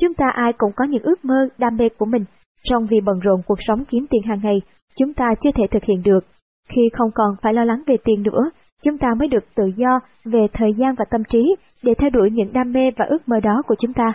Chúng 0.00 0.14
ta 0.14 0.24
ai 0.34 0.52
cũng 0.58 0.72
có 0.76 0.84
những 0.84 1.02
ước 1.02 1.24
mơ, 1.24 1.48
đam 1.58 1.76
mê 1.76 1.88
của 1.98 2.06
mình, 2.06 2.22
trong 2.62 2.86
vì 2.90 3.00
bận 3.00 3.18
rộn 3.18 3.40
cuộc 3.46 3.58
sống 3.58 3.84
kiếm 3.88 4.06
tiền 4.10 4.22
hàng 4.24 4.40
ngày, 4.42 4.60
chúng 4.96 5.14
ta 5.14 5.24
chưa 5.40 5.50
thể 5.54 5.64
thực 5.70 5.84
hiện 5.84 6.02
được. 6.02 6.20
Khi 6.68 6.82
không 6.92 7.10
còn 7.14 7.34
phải 7.42 7.54
lo 7.54 7.64
lắng 7.64 7.82
về 7.86 7.96
tiền 8.04 8.22
nữa, 8.22 8.50
chúng 8.82 8.98
ta 8.98 9.08
mới 9.18 9.28
được 9.28 9.44
tự 9.54 9.64
do 9.76 9.98
về 10.24 10.46
thời 10.52 10.70
gian 10.78 10.94
và 10.98 11.04
tâm 11.10 11.22
trí 11.28 11.56
để 11.82 11.92
theo 11.98 12.10
đuổi 12.10 12.28
những 12.32 12.52
đam 12.52 12.72
mê 12.72 12.90
và 12.96 13.04
ước 13.08 13.28
mơ 13.28 13.40
đó 13.40 13.62
của 13.66 13.74
chúng 13.78 13.92
ta. 13.92 14.12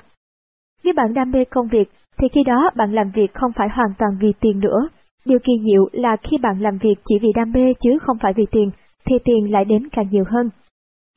Nếu 0.84 0.94
bạn 0.98 1.14
đam 1.14 1.32
mê 1.32 1.46
công 1.46 1.68
việc, 1.68 1.92
thì 2.18 2.28
khi 2.34 2.42
đó 2.46 2.70
bạn 2.76 2.94
làm 2.94 3.12
việc 3.16 3.34
không 3.34 3.52
phải 3.56 3.68
hoàn 3.72 3.90
toàn 3.98 4.12
vì 4.22 4.34
tiền 4.40 4.60
nữa. 4.60 4.88
Điều 5.26 5.40
kỳ 5.40 5.54
diệu 5.66 5.90
là 5.92 6.18
khi 6.24 6.38
bạn 6.38 6.62
làm 6.62 6.78
việc 6.78 6.96
chỉ 7.06 7.16
vì 7.22 7.30
đam 7.36 7.52
mê 7.52 7.74
chứ 7.80 7.98
không 8.02 8.18
phải 8.22 8.34
vì 8.36 8.44
tiền, 8.52 8.70
thì 9.06 9.16
tiền 9.26 9.54
lại 9.54 9.66
đến 9.66 9.90
càng 9.92 10.10
nhiều 10.12 10.24
hơn. 10.28 10.50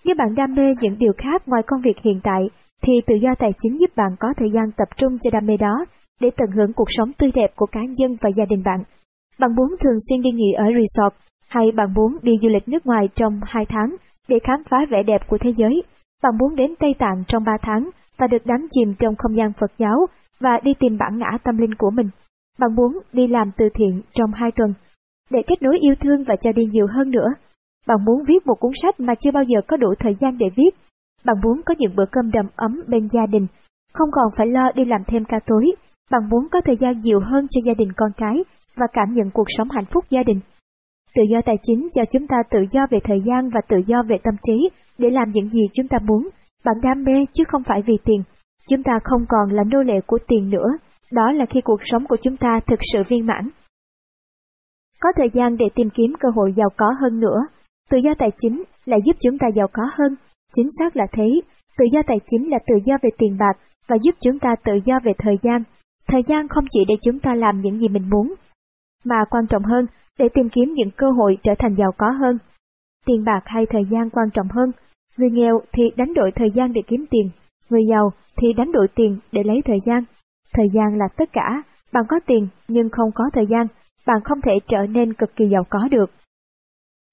Nếu 0.05 0.15
bạn 0.19 0.35
đam 0.35 0.55
mê 0.55 0.63
những 0.81 0.99
điều 0.99 1.13
khác 1.19 1.43
ngoài 1.47 1.63
công 1.67 1.81
việc 1.81 1.99
hiện 2.05 2.21
tại, 2.23 2.43
thì 2.83 2.93
tự 3.07 3.15
do 3.23 3.31
tài 3.39 3.51
chính 3.59 3.79
giúp 3.81 3.91
bạn 3.97 4.11
có 4.21 4.29
thời 4.37 4.49
gian 4.55 4.65
tập 4.77 4.89
trung 4.97 5.13
cho 5.21 5.31
đam 5.31 5.43
mê 5.47 5.57
đó, 5.57 5.75
để 6.21 6.31
tận 6.37 6.51
hưởng 6.57 6.73
cuộc 6.73 6.89
sống 6.89 7.13
tươi 7.19 7.31
đẹp 7.35 7.51
của 7.57 7.67
cá 7.67 7.81
nhân 7.99 8.17
và 8.23 8.31
gia 8.37 8.45
đình 8.45 8.63
bạn. 8.65 8.79
Bạn 9.39 9.55
muốn 9.57 9.69
thường 9.81 10.01
xuyên 10.09 10.23
đi 10.23 10.31
nghỉ 10.31 10.53
ở 10.53 10.65
resort, 10.65 11.15
hay 11.49 11.65
bạn 11.77 11.95
muốn 11.95 12.19
đi 12.23 12.33
du 12.43 12.49
lịch 12.49 12.69
nước 12.69 12.87
ngoài 12.87 13.09
trong 13.15 13.41
2 13.43 13.65
tháng 13.69 13.97
để 14.29 14.37
khám 14.45 14.65
phá 14.71 14.79
vẻ 14.91 15.03
đẹp 15.07 15.21
của 15.29 15.39
thế 15.41 15.51
giới. 15.57 15.83
Bạn 16.23 16.33
muốn 16.39 16.57
đến 16.57 16.75
Tây 16.79 16.95
Tạng 16.99 17.23
trong 17.29 17.45
3 17.47 17.53
tháng 17.63 17.91
và 18.19 18.27
được 18.27 18.47
đắm 18.47 18.67
chìm 18.71 18.95
trong 18.99 19.15
không 19.19 19.37
gian 19.37 19.53
Phật 19.61 19.73
giáo 19.79 20.07
và 20.41 20.51
đi 20.63 20.73
tìm 20.81 20.99
bản 20.99 21.19
ngã 21.19 21.39
tâm 21.45 21.59
linh 21.59 21.75
của 21.75 21.91
mình. 21.95 22.09
Bạn 22.59 22.75
muốn 22.75 22.99
đi 23.13 23.27
làm 23.27 23.51
từ 23.57 23.65
thiện 23.75 24.03
trong 24.15 24.31
2 24.35 24.51
tuần 24.57 24.71
để 25.31 25.41
kết 25.47 25.63
nối 25.63 25.79
yêu 25.79 25.95
thương 26.01 26.25
và 26.25 26.35
cho 26.41 26.53
đi 26.53 26.65
nhiều 26.65 26.87
hơn 26.97 27.11
nữa. 27.11 27.29
Bạn 27.87 28.05
muốn 28.05 28.23
viết 28.29 28.47
một 28.47 28.55
cuốn 28.61 28.73
sách 28.83 29.01
mà 29.01 29.15
chưa 29.15 29.31
bao 29.33 29.45
giờ 29.45 29.61
có 29.69 29.77
đủ 29.77 29.95
thời 29.99 30.13
gian 30.21 30.39
để 30.39 30.47
viết. 30.57 30.71
Bạn 31.25 31.37
muốn 31.45 31.63
có 31.67 31.75
những 31.79 31.97
bữa 31.97 32.07
cơm 32.13 32.31
đầm 32.31 32.47
ấm 32.57 32.83
bên 32.87 33.09
gia 33.13 33.27
đình, 33.27 33.47
không 33.93 34.09
còn 34.13 34.25
phải 34.37 34.47
lo 34.47 34.73
đi 34.75 34.85
làm 34.85 35.01
thêm 35.07 35.25
ca 35.25 35.37
tối. 35.47 35.73
Bạn 36.11 36.29
muốn 36.31 36.49
có 36.53 36.61
thời 36.65 36.77
gian 36.81 37.01
nhiều 37.01 37.21
hơn 37.21 37.47
cho 37.51 37.61
gia 37.65 37.75
đình 37.79 37.93
con 37.97 38.11
cái 38.17 38.45
và 38.77 38.87
cảm 38.93 39.13
nhận 39.13 39.31
cuộc 39.31 39.47
sống 39.49 39.69
hạnh 39.71 39.85
phúc 39.93 40.05
gia 40.11 40.23
đình. 40.23 40.41
Tự 41.15 41.23
do 41.31 41.39
tài 41.47 41.57
chính 41.63 41.89
cho 41.93 42.03
chúng 42.13 42.27
ta 42.27 42.37
tự 42.51 42.59
do 42.71 42.81
về 42.91 42.99
thời 43.05 43.21
gian 43.27 43.51
và 43.55 43.61
tự 43.69 43.77
do 43.87 44.03
về 44.09 44.17
tâm 44.25 44.35
trí 44.43 44.71
để 44.99 45.11
làm 45.11 45.29
những 45.29 45.51
gì 45.51 45.63
chúng 45.73 45.89
ta 45.89 45.99
muốn. 46.07 46.29
Bạn 46.65 46.77
đam 46.83 47.05
mê 47.05 47.15
chứ 47.33 47.45
không 47.49 47.63
phải 47.63 47.83
vì 47.87 47.95
tiền. 48.05 48.21
Chúng 48.69 48.83
ta 48.83 48.93
không 49.05 49.21
còn 49.29 49.51
là 49.51 49.63
nô 49.73 49.83
lệ 49.83 50.01
của 50.07 50.19
tiền 50.29 50.51
nữa. 50.51 50.69
Đó 51.13 51.33
là 51.33 51.47
khi 51.51 51.61
cuộc 51.61 51.81
sống 51.85 52.05
của 52.09 52.17
chúng 52.17 52.37
ta 52.37 52.61
thực 52.67 52.81
sự 52.93 53.03
viên 53.09 53.27
mãn. 53.27 53.49
Có 55.01 55.09
thời 55.17 55.29
gian 55.33 55.57
để 55.57 55.67
tìm 55.75 55.89
kiếm 55.95 56.13
cơ 56.21 56.29
hội 56.35 56.53
giàu 56.57 56.69
có 56.77 56.93
hơn 57.01 57.21
nữa. 57.21 57.39
Tự 57.91 57.99
do 58.03 58.15
tài 58.19 58.29
chính 58.39 58.63
lại 58.85 58.99
giúp 59.05 59.17
chúng 59.21 59.39
ta 59.39 59.47
giàu 59.55 59.67
có 59.73 59.83
hơn. 59.99 60.15
Chính 60.53 60.67
xác 60.79 60.97
là 60.97 61.05
thế. 61.13 61.29
Tự 61.79 61.85
do 61.93 62.01
tài 62.07 62.19
chính 62.27 62.51
là 62.51 62.59
tự 62.67 62.75
do 62.85 62.97
về 63.03 63.11
tiền 63.19 63.37
bạc 63.39 63.57
và 63.89 63.97
giúp 64.03 64.15
chúng 64.21 64.39
ta 64.39 64.49
tự 64.65 64.73
do 64.85 64.99
về 65.05 65.13
thời 65.19 65.35
gian. 65.43 65.63
Thời 66.09 66.23
gian 66.27 66.49
không 66.49 66.65
chỉ 66.71 66.81
để 66.89 66.95
chúng 67.03 67.19
ta 67.19 67.35
làm 67.35 67.61
những 67.61 67.79
gì 67.79 67.89
mình 67.89 68.11
muốn, 68.11 68.35
mà 69.05 69.17
quan 69.31 69.47
trọng 69.47 69.63
hơn 69.63 69.87
để 70.19 70.29
tìm 70.35 70.49
kiếm 70.49 70.73
những 70.75 70.91
cơ 70.97 71.07
hội 71.11 71.37
trở 71.43 71.53
thành 71.59 71.75
giàu 71.75 71.93
có 71.99 72.11
hơn. 72.11 72.37
Tiền 73.07 73.25
bạc 73.25 73.41
hay 73.45 73.67
thời 73.67 73.83
gian 73.91 74.11
quan 74.11 74.31
trọng 74.35 74.47
hơn, 74.51 74.71
người 75.17 75.31
nghèo 75.31 75.61
thì 75.73 75.83
đánh 75.97 76.15
đổi 76.15 76.31
thời 76.35 76.49
gian 76.55 76.73
để 76.73 76.81
kiếm 76.87 77.05
tiền, 77.11 77.27
người 77.71 77.83
giàu 77.91 78.11
thì 78.37 78.53
đánh 78.53 78.73
đổi 78.73 78.87
tiền 78.95 79.19
để 79.33 79.43
lấy 79.45 79.57
thời 79.65 79.79
gian. 79.87 80.05
Thời 80.53 80.67
gian 80.75 80.99
là 80.99 81.09
tất 81.17 81.29
cả, 81.33 81.63
bạn 81.93 82.05
có 82.09 82.21
tiền 82.27 82.49
nhưng 82.69 82.89
không 82.93 83.11
có 83.15 83.25
thời 83.33 83.47
gian, 83.47 83.67
bạn 84.07 84.17
không 84.25 84.41
thể 84.41 84.53
trở 84.67 84.87
nên 84.89 85.15
cực 85.15 85.37
kỳ 85.37 85.45
giàu 85.45 85.63
có 85.71 85.89
được. 85.91 86.11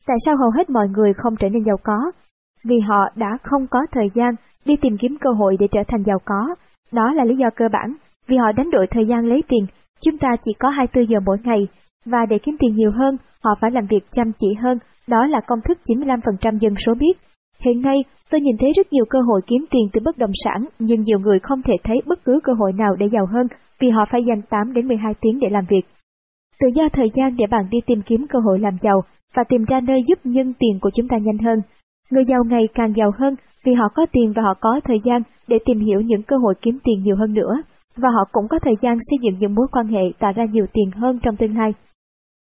Tại 0.08 0.18
sao 0.26 0.36
hầu 0.38 0.50
hết 0.58 0.70
mọi 0.70 0.88
người 0.88 1.14
không 1.14 1.36
trở 1.40 1.50
nên 1.50 1.64
giàu 1.64 1.78
có? 1.84 2.12
Vì 2.64 2.80
họ 2.80 3.10
đã 3.16 3.38
không 3.44 3.68
có 3.68 3.80
thời 3.92 4.08
gian 4.14 4.36
đi 4.66 4.76
tìm 4.82 4.98
kiếm 4.98 5.12
cơ 5.22 5.30
hội 5.32 5.58
để 5.60 5.68
trở 5.72 5.82
thành 5.88 6.04
giàu 6.04 6.20
có. 6.26 6.56
Đó 6.92 7.14
là 7.14 7.24
lý 7.24 7.36
do 7.36 7.50
cơ 7.56 7.66
bản, 7.72 7.96
vì 8.28 8.38
họ 8.38 8.52
đánh 8.52 8.72
đổi 8.72 8.88
thời 8.88 9.06
gian 9.06 9.26
lấy 9.26 9.44
tiền, 9.48 9.66
chúng 10.02 10.18
ta 10.18 10.28
chỉ 10.46 10.52
có 10.60 10.70
24 10.70 11.08
giờ 11.08 11.20
mỗi 11.26 11.38
ngày, 11.44 11.68
và 12.06 12.26
để 12.30 12.38
kiếm 12.44 12.56
tiền 12.60 12.74
nhiều 12.76 12.92
hơn, 12.92 13.16
họ 13.44 13.52
phải 13.62 13.72
làm 13.72 13.86
việc 13.90 14.04
chăm 14.12 14.32
chỉ 14.40 14.48
hơn, 14.62 14.78
đó 15.08 15.26
là 15.26 15.40
công 15.48 15.60
thức 15.68 15.78
95% 15.86 16.58
dân 16.58 16.74
số 16.86 16.94
biết. 17.00 17.18
Hiện 17.60 17.82
nay, 17.82 17.96
tôi 18.32 18.42
nhìn 18.42 18.56
thấy 18.60 18.70
rất 18.76 18.94
nhiều 18.94 19.06
cơ 19.10 19.20
hội 19.28 19.42
kiếm 19.48 19.66
tiền 19.72 19.84
từ 19.94 20.02
bất 20.06 20.18
động 20.18 20.32
sản, 20.44 20.58
nhưng 20.80 21.02
nhiều 21.02 21.20
người 21.20 21.40
không 21.40 21.62
thể 21.62 21.74
thấy 21.84 21.98
bất 22.06 22.20
cứ 22.26 22.40
cơ 22.44 22.54
hội 22.60 22.74
nào 22.74 22.96
để 23.00 23.06
giàu 23.12 23.26
hơn 23.26 23.48
vì 23.80 23.90
họ 23.90 24.06
phải 24.12 24.22
dành 24.28 24.42
8 24.50 24.74
đến 24.74 24.88
12 24.88 25.14
tiếng 25.22 25.40
để 25.40 25.48
làm 25.52 25.66
việc. 25.70 25.82
Tự 26.60 26.68
do 26.76 26.90
thời 26.94 27.08
gian 27.16 27.36
để 27.38 27.46
bạn 27.52 27.66
đi 27.72 27.78
tìm 27.88 28.02
kiếm 28.06 28.26
cơ 28.30 28.40
hội 28.40 28.60
làm 28.60 28.74
giàu 28.82 29.02
và 29.36 29.44
tìm 29.50 29.64
ra 29.68 29.80
nơi 29.80 30.04
giúp 30.08 30.20
nhân 30.24 30.54
tiền 30.60 30.80
của 30.82 30.90
chúng 30.94 31.08
ta 31.08 31.18
nhanh 31.22 31.38
hơn. 31.38 31.60
Người 32.10 32.24
giàu 32.26 32.44
ngày 32.44 32.68
càng 32.74 32.94
giàu 32.94 33.12
hơn 33.20 33.34
vì 33.66 33.74
họ 33.74 33.88
có 33.96 34.06
tiền 34.12 34.34
và 34.36 34.42
họ 34.42 34.54
có 34.62 34.80
thời 34.84 34.98
gian 35.04 35.22
để 35.48 35.58
tìm 35.66 35.80
hiểu 35.80 36.02
những 36.02 36.24
cơ 36.24 36.36
hội 36.38 36.54
kiếm 36.62 36.78
tiền 36.84 37.00
nhiều 37.02 37.16
hơn 37.16 37.34
nữa, 37.34 37.54
và 37.96 38.10
họ 38.10 38.24
cũng 38.32 38.48
có 38.48 38.60
thời 38.60 38.74
gian 38.82 38.98
xây 39.10 39.18
dựng 39.22 39.38
những 39.40 39.56
mối 39.56 39.68
quan 39.72 39.88
hệ 39.88 40.04
tạo 40.20 40.32
ra 40.36 40.44
nhiều 40.52 40.66
tiền 40.74 40.92
hơn 40.92 41.20
trong 41.24 41.36
tương 41.38 41.58
lai. 41.58 41.72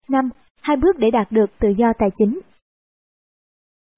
5. 0.09 0.29
Hai 0.61 0.77
bước 0.77 0.97
để 0.97 1.07
đạt 1.13 1.31
được 1.31 1.49
tự 1.59 1.69
do 1.77 1.87
tài 1.99 2.09
chính 2.15 2.39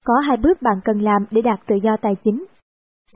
Có 0.04 0.14
hai 0.28 0.36
bước 0.36 0.62
bạn 0.62 0.80
cần 0.84 1.00
làm 1.00 1.22
để 1.30 1.42
đạt 1.42 1.60
tự 1.66 1.74
do 1.82 1.96
tài 2.02 2.12
chính. 2.24 2.44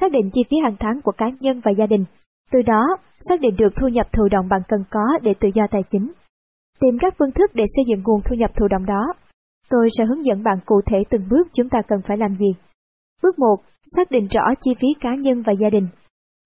Xác 0.00 0.12
định 0.12 0.30
chi 0.32 0.42
phí 0.50 0.56
hàng 0.62 0.76
tháng 0.80 1.00
của 1.02 1.12
cá 1.16 1.26
nhân 1.40 1.60
và 1.64 1.72
gia 1.78 1.86
đình. 1.86 2.05
Từ 2.52 2.62
đó, 2.62 2.82
xác 3.28 3.40
định 3.40 3.55
được 3.58 3.68
thu 3.80 3.88
nhập 3.88 4.06
thụ 4.12 4.28
động 4.28 4.48
bạn 4.48 4.60
cần 4.68 4.84
có 4.90 5.18
để 5.22 5.34
tự 5.40 5.48
do 5.55 5.62
tài 5.70 5.82
chính. 5.90 6.12
Tìm 6.80 6.94
các 7.00 7.14
phương 7.18 7.32
thức 7.32 7.50
để 7.55 7.64
xây 7.76 7.84
dựng 7.88 8.02
nguồn 8.05 8.20
thu 8.24 8.36
nhập 8.36 8.50
thụ 8.56 8.68
động 8.68 8.86
đó. 8.86 9.12
Tôi 9.70 9.88
sẽ 9.98 10.05
hướng 10.05 10.24
dẫn 10.24 10.42
bạn 10.42 10.58
cụ 10.66 10.80
thể 10.86 10.98
từng 11.10 11.28
bước 11.30 11.48
chúng 11.52 11.68
ta 11.68 11.78
cần 11.88 12.00
phải 12.08 12.16
làm 12.16 12.34
gì. 12.34 12.48
Bước 13.22 13.38
1. 13.38 13.56
Xác 13.96 14.10
định 14.10 14.26
rõ 14.26 14.42
chi 14.60 14.74
phí 14.80 14.88
cá 15.00 15.10
nhân 15.14 15.42
và 15.46 15.52
gia 15.60 15.70
đình. 15.70 15.88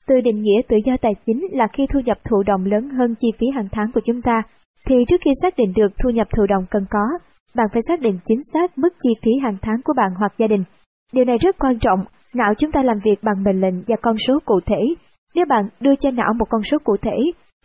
Từ 0.06 0.20
định 0.20 0.42
nghĩa 0.42 0.60
tự 0.68 0.76
do 0.84 0.92
tài 1.02 1.12
chính 1.26 1.46
là 1.50 1.66
khi 1.72 1.86
thu 1.86 2.00
nhập 2.00 2.18
thụ 2.24 2.42
động 2.42 2.64
lớn 2.64 2.88
hơn 2.98 3.14
chi 3.20 3.28
phí 3.38 3.46
hàng 3.54 3.68
tháng 3.72 3.92
của 3.94 4.00
chúng 4.04 4.22
ta 4.22 4.40
thì 4.86 4.94
trước 5.08 5.20
khi 5.24 5.30
xác 5.42 5.54
định 5.56 5.72
được 5.76 5.92
thu 6.02 6.10
nhập 6.10 6.26
thụ 6.36 6.46
động 6.46 6.64
cần 6.70 6.84
có, 6.90 7.04
bạn 7.54 7.66
phải 7.72 7.82
xác 7.88 8.00
định 8.00 8.18
chính 8.24 8.38
xác 8.52 8.78
mức 8.78 8.94
chi 9.00 9.10
phí 9.22 9.30
hàng 9.42 9.56
tháng 9.62 9.80
của 9.84 9.92
bạn 9.96 10.10
hoặc 10.18 10.32
gia 10.38 10.46
đình. 10.46 10.64
Điều 11.12 11.24
này 11.24 11.36
rất 11.38 11.56
quan 11.58 11.78
trọng, 11.78 12.00
não 12.34 12.54
chúng 12.58 12.72
ta 12.72 12.82
làm 12.82 12.98
việc 13.04 13.22
bằng 13.22 13.42
mệnh 13.44 13.60
lệnh 13.60 13.82
và 13.88 13.96
con 14.02 14.16
số 14.26 14.38
cụ 14.44 14.60
thể. 14.66 14.80
Nếu 15.34 15.44
bạn 15.48 15.62
đưa 15.80 15.94
cho 15.94 16.10
não 16.10 16.32
một 16.38 16.46
con 16.50 16.62
số 16.62 16.78
cụ 16.84 16.96
thể, 17.02 17.16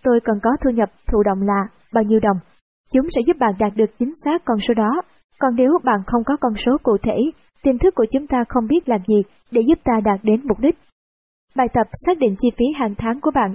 tôi 0.04 0.20
cần 0.24 0.40
có 0.44 0.52
thu 0.64 0.72
nhập 0.72 0.90
thụ 1.12 1.24
động 1.24 1.48
là 1.48 1.62
bao 1.94 2.04
nhiêu 2.04 2.20
đồng, 2.20 2.38
chúng 2.94 3.08
sẽ 3.16 3.22
giúp 3.26 3.38
bạn 3.40 3.52
đạt 3.60 3.72
được 3.76 3.98
chính 4.00 4.14
xác 4.26 4.46
con 4.46 4.58
số 4.68 4.74
đó. 4.74 5.02
Còn 5.40 5.56
nếu 5.56 5.70
bạn 5.84 6.00
không 6.06 6.24
có 6.24 6.38
con 6.42 6.54
số 6.56 6.78
cụ 6.84 6.98
thể, 7.04 7.18
tiềm 7.64 7.78
thức 7.78 7.96
của 7.96 8.06
chúng 8.14 8.28
ta 8.28 8.44
không 8.50 8.68
biết 8.68 8.90
làm 8.90 9.00
gì 9.08 9.22
để 9.52 9.62
giúp 9.68 9.80
ta 9.84 9.94
đạt 10.04 10.20
đến 10.24 10.36
mục 10.44 10.60
đích. 10.60 10.76
Bài 11.56 11.68
tập 11.74 11.88
xác 12.06 12.18
định 12.20 12.36
chi 12.38 12.50
phí 12.58 12.66
hàng 12.80 12.96
tháng 12.98 13.22
của 13.22 13.32
bạn 13.36 13.50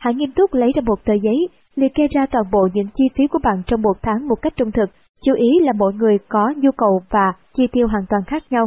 Hãy 0.00 0.14
nghiêm 0.14 0.32
túc 0.36 0.54
lấy 0.54 0.70
ra 0.74 0.82
một 0.86 1.04
tờ 1.04 1.14
giấy, 1.22 1.48
liệt 1.74 1.94
kê 1.94 2.06
ra 2.10 2.26
toàn 2.30 2.44
bộ 2.52 2.68
những 2.74 2.88
chi 2.94 3.04
phí 3.14 3.26
của 3.26 3.38
bạn 3.42 3.62
trong 3.66 3.82
một 3.82 3.96
tháng 4.02 4.28
một 4.28 4.34
cách 4.42 4.52
trung 4.56 4.70
thực. 4.72 4.86
Chú 5.22 5.34
ý 5.34 5.48
là 5.60 5.72
mỗi 5.78 5.92
người 5.94 6.18
có 6.28 6.52
nhu 6.56 6.70
cầu 6.76 7.00
và 7.10 7.32
chi 7.54 7.66
tiêu 7.72 7.86
hoàn 7.88 8.04
toàn 8.08 8.22
khác 8.26 8.42
nhau. 8.50 8.66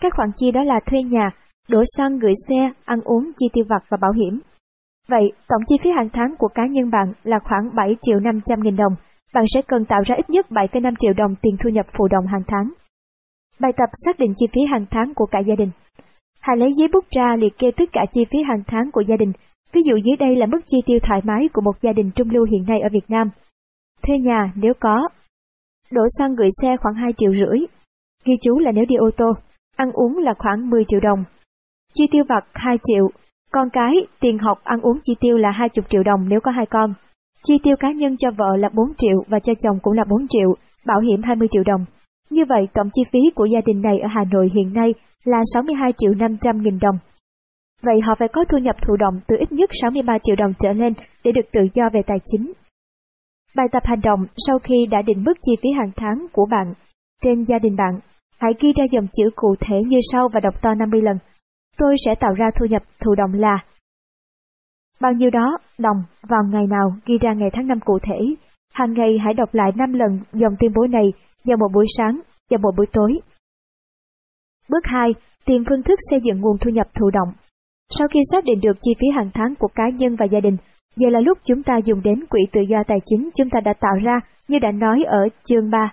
Các 0.00 0.12
khoản 0.16 0.30
chi 0.36 0.50
đó 0.50 0.62
là 0.62 0.80
thuê 0.86 1.02
nhà, 1.02 1.30
đổ 1.68 1.82
xăng, 1.96 2.18
gửi 2.18 2.32
xe, 2.48 2.70
ăn 2.84 3.00
uống, 3.04 3.30
chi 3.36 3.46
tiêu 3.52 3.64
vặt 3.68 3.82
và 3.88 3.96
bảo 4.00 4.12
hiểm. 4.12 4.40
Vậy, 5.08 5.32
tổng 5.48 5.62
chi 5.66 5.76
phí 5.82 5.90
hàng 5.90 6.08
tháng 6.12 6.34
của 6.38 6.48
cá 6.54 6.62
nhân 6.70 6.90
bạn 6.90 7.12
là 7.22 7.38
khoảng 7.44 7.74
7 7.76 7.96
triệu 8.00 8.20
500 8.20 8.58
nghìn 8.62 8.76
đồng. 8.76 8.92
Bạn 9.34 9.44
sẽ 9.54 9.62
cần 9.62 9.84
tạo 9.84 10.00
ra 10.06 10.14
ít 10.16 10.30
nhất 10.30 10.46
7,5 10.50 10.94
triệu 10.98 11.12
đồng 11.12 11.34
tiền 11.42 11.56
thu 11.62 11.70
nhập 11.70 11.86
phụ 11.98 12.08
động 12.08 12.26
hàng 12.26 12.42
tháng. 12.46 12.72
Bài 13.60 13.72
tập 13.76 13.90
xác 14.04 14.18
định 14.18 14.32
chi 14.36 14.46
phí 14.52 14.60
hàng 14.72 14.86
tháng 14.90 15.14
của 15.14 15.26
cả 15.26 15.38
gia 15.46 15.54
đình 15.54 15.68
hà 16.46 16.54
lấy 16.54 16.68
giấy 16.76 16.88
bút 16.92 17.04
ra 17.10 17.36
liệt 17.38 17.58
kê 17.58 17.68
tất 17.76 17.88
cả 17.92 18.00
chi 18.12 18.24
phí 18.30 18.38
hàng 18.48 18.62
tháng 18.66 18.90
của 18.92 19.02
gia 19.08 19.16
đình. 19.16 19.32
Ví 19.72 19.80
dụ 19.86 19.96
dưới 19.96 20.16
đây 20.16 20.36
là 20.36 20.46
mức 20.46 20.60
chi 20.66 20.78
tiêu 20.86 20.98
thoải 21.02 21.20
mái 21.26 21.48
của 21.52 21.60
một 21.60 21.82
gia 21.82 21.92
đình 21.92 22.10
trung 22.14 22.30
lưu 22.30 22.44
hiện 22.50 22.62
nay 22.68 22.80
ở 22.80 22.88
Việt 22.92 23.08
Nam. 23.08 23.30
Thuê 24.02 24.18
nhà 24.18 24.52
nếu 24.54 24.72
có. 24.80 25.08
Đổ 25.90 26.02
xăng 26.18 26.34
gửi 26.34 26.48
xe 26.62 26.76
khoảng 26.80 26.94
2 26.94 27.12
triệu 27.16 27.30
rưỡi. 27.32 27.58
Ghi 28.24 28.34
chú 28.42 28.58
là 28.58 28.72
nếu 28.72 28.84
đi 28.88 28.96
ô 28.96 29.10
tô. 29.16 29.32
Ăn 29.76 29.92
uống 29.92 30.18
là 30.18 30.34
khoảng 30.38 30.70
10 30.70 30.84
triệu 30.84 31.00
đồng. 31.00 31.24
Chi 31.94 32.04
tiêu 32.12 32.24
vặt 32.28 32.44
2 32.54 32.78
triệu. 32.82 33.08
Con 33.52 33.68
cái, 33.72 33.92
tiền 34.20 34.38
học 34.38 34.58
ăn 34.64 34.80
uống 34.80 34.98
chi 35.02 35.14
tiêu 35.20 35.36
là 35.36 35.50
20 35.50 35.84
triệu 35.88 36.02
đồng 36.02 36.28
nếu 36.28 36.40
có 36.40 36.50
hai 36.50 36.66
con. 36.70 36.90
Chi 37.44 37.58
tiêu 37.62 37.76
cá 37.76 37.92
nhân 37.92 38.16
cho 38.16 38.30
vợ 38.36 38.56
là 38.56 38.68
4 38.74 38.94
triệu 38.98 39.16
và 39.28 39.38
cho 39.38 39.52
chồng 39.58 39.78
cũng 39.82 39.92
là 39.92 40.04
4 40.08 40.28
triệu, 40.28 40.54
bảo 40.86 41.00
hiểm 41.00 41.20
20 41.22 41.48
triệu 41.50 41.62
đồng. 41.66 41.84
Như 42.34 42.44
vậy, 42.48 42.62
tổng 42.74 42.88
chi 42.92 43.02
phí 43.12 43.18
của 43.34 43.44
gia 43.44 43.60
đình 43.66 43.82
này 43.82 43.96
ở 44.02 44.08
Hà 44.10 44.24
Nội 44.32 44.46
hiện 44.54 44.72
nay 44.74 44.94
là 45.24 45.38
62 45.54 45.92
triệu 45.96 46.12
500 46.18 46.56
nghìn 46.56 46.78
đồng. 46.82 46.96
Vậy 47.82 48.00
họ 48.00 48.14
phải 48.18 48.28
có 48.28 48.44
thu 48.44 48.58
nhập 48.58 48.76
thụ 48.82 48.96
động 48.96 49.20
từ 49.26 49.36
ít 49.38 49.52
nhất 49.52 49.70
63 49.82 50.18
triệu 50.22 50.36
đồng 50.36 50.52
trở 50.58 50.72
lên 50.72 50.92
để 51.24 51.32
được 51.32 51.48
tự 51.52 51.60
do 51.74 51.84
về 51.92 52.00
tài 52.06 52.18
chính. 52.24 52.52
Bài 53.56 53.66
tập 53.72 53.82
hành 53.84 54.00
động 54.00 54.26
sau 54.46 54.58
khi 54.58 54.86
đã 54.90 55.02
định 55.02 55.24
mức 55.24 55.34
chi 55.42 55.52
phí 55.62 55.68
hàng 55.78 55.90
tháng 55.96 56.26
của 56.32 56.46
bạn 56.50 56.66
trên 57.22 57.44
gia 57.44 57.58
đình 57.58 57.76
bạn, 57.76 58.00
hãy 58.40 58.52
ghi 58.60 58.72
ra 58.76 58.84
dòng 58.90 59.06
chữ 59.12 59.30
cụ 59.34 59.54
thể 59.60 59.76
như 59.86 59.98
sau 60.12 60.28
và 60.34 60.40
đọc 60.40 60.54
to 60.62 60.74
50 60.74 61.02
lần. 61.02 61.16
Tôi 61.78 61.94
sẽ 62.06 62.14
tạo 62.20 62.32
ra 62.34 62.46
thu 62.58 62.66
nhập 62.66 62.82
thụ 63.04 63.14
động 63.14 63.32
là 63.34 63.56
Bao 65.00 65.12
nhiêu 65.12 65.30
đó, 65.30 65.58
đồng, 65.78 66.02
vào 66.28 66.42
ngày 66.52 66.66
nào, 66.70 66.94
ghi 67.06 67.18
ra 67.18 67.32
ngày 67.32 67.48
tháng 67.52 67.66
năm 67.66 67.80
cụ 67.84 67.98
thể. 68.02 68.18
Hàng 68.74 68.92
ngày 68.92 69.18
hãy 69.24 69.34
đọc 69.34 69.54
lại 69.54 69.70
5 69.76 69.92
lần 69.92 70.20
dòng 70.32 70.54
tuyên 70.60 70.72
bố 70.76 70.86
này 70.86 71.04
vào 71.48 71.56
một 71.56 71.68
buổi 71.74 71.86
sáng 71.98 72.20
và 72.50 72.58
một 72.62 72.70
buổi 72.76 72.86
tối. 72.92 73.18
Bước 74.70 74.84
2. 74.84 75.10
Tìm 75.46 75.62
phương 75.68 75.82
thức 75.82 75.98
xây 76.10 76.20
dựng 76.22 76.40
nguồn 76.40 76.56
thu 76.58 76.70
nhập 76.70 76.86
thụ 76.94 77.10
động. 77.10 77.28
Sau 77.98 78.08
khi 78.08 78.20
xác 78.32 78.44
định 78.44 78.60
được 78.60 78.76
chi 78.80 78.92
phí 79.00 79.06
hàng 79.16 79.30
tháng 79.34 79.54
của 79.58 79.68
cá 79.74 79.84
nhân 79.98 80.16
và 80.16 80.26
gia 80.32 80.40
đình, 80.40 80.56
giờ 80.96 81.08
là 81.10 81.20
lúc 81.20 81.38
chúng 81.44 81.62
ta 81.62 81.74
dùng 81.84 82.00
đến 82.04 82.26
quỹ 82.26 82.40
tự 82.52 82.60
do 82.68 82.78
tài 82.86 82.98
chính 83.06 83.30
chúng 83.34 83.50
ta 83.50 83.60
đã 83.64 83.72
tạo 83.80 83.94
ra 84.04 84.20
như 84.48 84.58
đã 84.58 84.70
nói 84.70 85.04
ở 85.06 85.28
chương 85.44 85.70
3. 85.70 85.92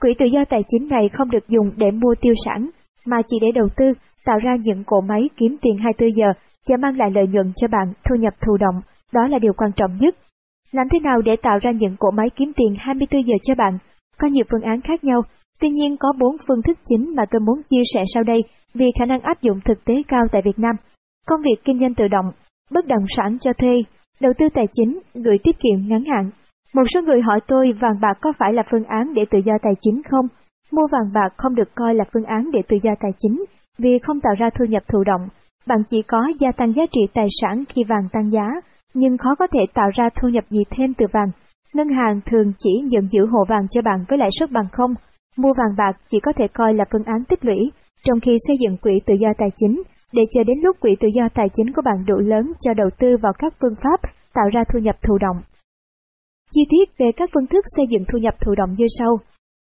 Quỹ 0.00 0.10
tự 0.18 0.26
do 0.32 0.44
tài 0.44 0.60
chính 0.68 0.88
này 0.88 1.08
không 1.12 1.30
được 1.30 1.48
dùng 1.48 1.70
để 1.76 1.90
mua 1.90 2.14
tiêu 2.20 2.34
sản, 2.44 2.70
mà 3.06 3.16
chỉ 3.26 3.36
để 3.42 3.48
đầu 3.54 3.68
tư, 3.76 3.92
tạo 4.24 4.38
ra 4.38 4.56
những 4.62 4.84
cỗ 4.84 5.00
máy 5.08 5.30
kiếm 5.36 5.56
tiền 5.62 5.76
24 5.78 6.16
giờ 6.16 6.26
và 6.68 6.76
mang 6.82 6.96
lại 6.96 7.10
lợi 7.14 7.24
nhuận 7.30 7.52
cho 7.56 7.68
bạn 7.68 7.86
thu 8.04 8.16
nhập 8.16 8.34
thụ 8.46 8.56
động, 8.56 8.80
đó 9.12 9.26
là 9.26 9.38
điều 9.38 9.52
quan 9.52 9.70
trọng 9.76 9.96
nhất. 9.96 10.14
Làm 10.72 10.86
thế 10.92 10.98
nào 11.00 11.22
để 11.22 11.32
tạo 11.42 11.58
ra 11.62 11.70
những 11.70 11.96
cỗ 11.98 12.10
máy 12.10 12.26
kiếm 12.36 12.52
tiền 12.56 12.74
24 12.78 13.22
giờ 13.22 13.34
cho 13.42 13.54
bạn? 13.54 13.72
Có 14.22 14.28
nhiều 14.28 14.44
phương 14.50 14.62
án 14.62 14.80
khác 14.80 15.04
nhau, 15.04 15.20
tuy 15.60 15.68
nhiên 15.68 15.96
có 15.96 16.12
bốn 16.20 16.36
phương 16.48 16.62
thức 16.62 16.78
chính 16.84 17.14
mà 17.16 17.22
tôi 17.30 17.40
muốn 17.40 17.60
chia 17.70 17.82
sẻ 17.94 18.02
sau 18.14 18.22
đây 18.22 18.40
vì 18.74 18.86
khả 18.98 19.04
năng 19.04 19.20
áp 19.20 19.42
dụng 19.42 19.58
thực 19.64 19.84
tế 19.84 19.94
cao 20.08 20.24
tại 20.32 20.42
Việt 20.44 20.58
Nam. 20.58 20.76
Công 21.26 21.40
việc 21.42 21.64
kinh 21.64 21.78
doanh 21.78 21.94
tự 21.94 22.08
động, 22.08 22.32
bất 22.70 22.86
động 22.86 23.04
sản 23.16 23.38
cho 23.40 23.52
thuê, 23.52 23.82
đầu 24.20 24.32
tư 24.38 24.48
tài 24.54 24.64
chính, 24.72 25.00
gửi 25.14 25.36
tiết 25.42 25.56
kiệm 25.58 25.88
ngắn 25.88 26.04
hạn. 26.04 26.30
Một 26.74 26.82
số 26.94 27.02
người 27.02 27.20
hỏi 27.20 27.40
tôi 27.46 27.72
vàng 27.80 28.00
bạc 28.00 28.18
có 28.20 28.32
phải 28.38 28.52
là 28.52 28.62
phương 28.70 28.84
án 28.84 29.14
để 29.14 29.22
tự 29.30 29.38
do 29.44 29.52
tài 29.62 29.72
chính 29.80 30.02
không? 30.10 30.26
Mua 30.72 30.86
vàng 30.92 31.12
bạc 31.14 31.34
không 31.36 31.54
được 31.54 31.74
coi 31.74 31.94
là 31.94 32.04
phương 32.12 32.24
án 32.24 32.50
để 32.52 32.60
tự 32.68 32.76
do 32.82 32.90
tài 33.00 33.12
chính 33.18 33.44
vì 33.78 33.98
không 34.02 34.20
tạo 34.20 34.34
ra 34.38 34.50
thu 34.58 34.64
nhập 34.64 34.82
thụ 34.88 35.04
động. 35.04 35.28
Bạn 35.66 35.78
chỉ 35.90 36.02
có 36.02 36.18
gia 36.40 36.52
tăng 36.52 36.72
giá 36.72 36.82
trị 36.92 37.00
tài 37.14 37.26
sản 37.40 37.64
khi 37.68 37.84
vàng 37.84 38.08
tăng 38.12 38.30
giá, 38.30 38.46
nhưng 38.94 39.18
khó 39.18 39.34
có 39.34 39.46
thể 39.46 39.60
tạo 39.74 39.90
ra 39.94 40.08
thu 40.20 40.28
nhập 40.28 40.44
gì 40.50 40.60
thêm 40.70 40.94
từ 40.94 41.06
vàng. 41.12 41.30
Ngân 41.74 41.88
hàng 41.88 42.20
thường 42.30 42.52
chỉ 42.58 42.70
nhận 42.90 43.08
giữ 43.08 43.26
hộ 43.26 43.44
vàng 43.48 43.68
cho 43.70 43.82
bạn 43.82 44.04
với 44.08 44.18
lãi 44.18 44.28
suất 44.38 44.50
bằng 44.50 44.68
không. 44.72 44.94
Mua 45.36 45.52
vàng 45.58 45.76
bạc 45.78 45.92
chỉ 46.08 46.20
có 46.20 46.32
thể 46.32 46.44
coi 46.54 46.74
là 46.74 46.84
phương 46.92 47.06
án 47.06 47.24
tích 47.28 47.44
lũy, 47.44 47.70
trong 48.04 48.20
khi 48.20 48.32
xây 48.46 48.56
dựng 48.60 48.76
quỹ 48.76 48.92
tự 49.06 49.14
do 49.20 49.28
tài 49.38 49.48
chính, 49.56 49.82
để 50.12 50.22
chờ 50.30 50.44
đến 50.44 50.58
lúc 50.62 50.76
quỹ 50.80 50.90
tự 51.00 51.08
do 51.14 51.22
tài 51.34 51.46
chính 51.54 51.72
của 51.72 51.82
bạn 51.84 52.04
đủ 52.06 52.16
lớn 52.18 52.44
cho 52.60 52.74
đầu 52.74 52.90
tư 52.98 53.16
vào 53.22 53.32
các 53.38 53.54
phương 53.60 53.74
pháp 53.82 54.10
tạo 54.34 54.48
ra 54.52 54.64
thu 54.72 54.78
nhập 54.78 54.96
thụ 55.02 55.18
động. 55.18 55.42
Chi 56.50 56.62
tiết 56.70 56.98
về 56.98 57.06
các 57.16 57.30
phương 57.34 57.46
thức 57.46 57.64
xây 57.76 57.84
dựng 57.90 58.04
thu 58.12 58.18
nhập 58.18 58.34
thụ 58.40 58.54
động 58.54 58.74
như 58.78 58.86
sau. 58.98 59.16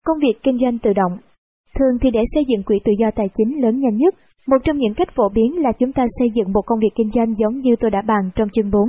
Công 0.06 0.20
việc 0.20 0.44
kinh 0.44 0.58
doanh 0.58 0.78
tự 0.80 0.94
động. 0.94 1.18
Thường 1.80 1.98
thì 2.02 2.10
để 2.14 2.20
xây 2.34 2.44
dựng 2.48 2.64
quỹ 2.64 2.80
tự 2.86 2.92
do 3.00 3.08
tài 3.16 3.26
chính 3.36 3.62
lớn 3.64 3.80
nhanh 3.80 3.96
nhất, 3.96 4.14
một 4.48 4.58
trong 4.64 4.78
những 4.78 4.94
cách 4.94 5.10
phổ 5.16 5.30
biến 5.30 5.64
là 5.64 5.72
chúng 5.80 5.94
ta 5.94 6.04
xây 6.20 6.28
dựng 6.36 6.54
một 6.54 6.62
công 6.66 6.80
việc 6.80 6.94
kinh 6.96 7.10
doanh 7.16 7.36
giống 7.36 7.58
như 7.58 7.76
tôi 7.80 7.92
đã 7.92 8.02
bàn 8.08 8.30
trong 8.36 8.50
chương 8.50 8.72
4. 8.72 8.84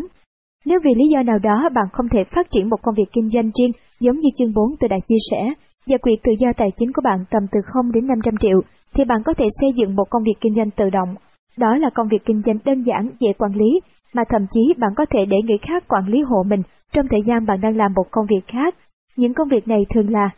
Nếu 0.68 0.78
vì 0.84 0.92
lý 0.96 1.04
do 1.14 1.22
nào 1.22 1.38
đó 1.38 1.68
bạn 1.74 1.86
không 1.92 2.08
thể 2.08 2.24
phát 2.24 2.46
triển 2.50 2.68
một 2.68 2.76
công 2.82 2.94
việc 2.94 3.10
kinh 3.12 3.30
doanh 3.30 3.50
riêng 3.56 3.72
giống 4.00 4.16
như 4.18 4.28
chương 4.36 4.54
4 4.54 4.64
tôi 4.80 4.88
đã 4.88 4.96
chia 5.08 5.22
sẻ, 5.30 5.40
và 5.86 5.96
quyền 6.02 6.18
tự 6.24 6.32
do 6.38 6.48
tài 6.56 6.68
chính 6.76 6.92
của 6.92 7.02
bạn 7.04 7.24
tầm 7.30 7.42
từ 7.52 7.60
0 7.64 7.92
đến 7.92 8.06
500 8.06 8.34
triệu, 8.40 8.60
thì 8.94 9.04
bạn 9.04 9.18
có 9.24 9.32
thể 9.38 9.44
xây 9.60 9.70
dựng 9.76 9.94
một 9.94 10.04
công 10.10 10.22
việc 10.22 10.34
kinh 10.40 10.54
doanh 10.54 10.70
tự 10.70 10.84
động. 10.90 11.14
Đó 11.56 11.76
là 11.76 11.90
công 11.94 12.08
việc 12.08 12.22
kinh 12.24 12.42
doanh 12.42 12.56
đơn 12.64 12.82
giản, 12.82 13.10
dễ 13.20 13.32
quản 13.38 13.52
lý, 13.52 13.80
mà 14.14 14.22
thậm 14.28 14.46
chí 14.50 14.60
bạn 14.78 14.90
có 14.96 15.06
thể 15.10 15.18
để 15.28 15.36
người 15.44 15.58
khác 15.68 15.88
quản 15.88 16.04
lý 16.06 16.18
hộ 16.20 16.42
mình 16.50 16.62
trong 16.92 17.06
thời 17.10 17.20
gian 17.26 17.46
bạn 17.46 17.60
đang 17.60 17.76
làm 17.76 17.92
một 17.96 18.06
công 18.10 18.26
việc 18.30 18.46
khác. 18.46 18.74
Những 19.16 19.34
công 19.34 19.48
việc 19.48 19.68
này 19.68 19.80
thường 19.94 20.10
là 20.10 20.28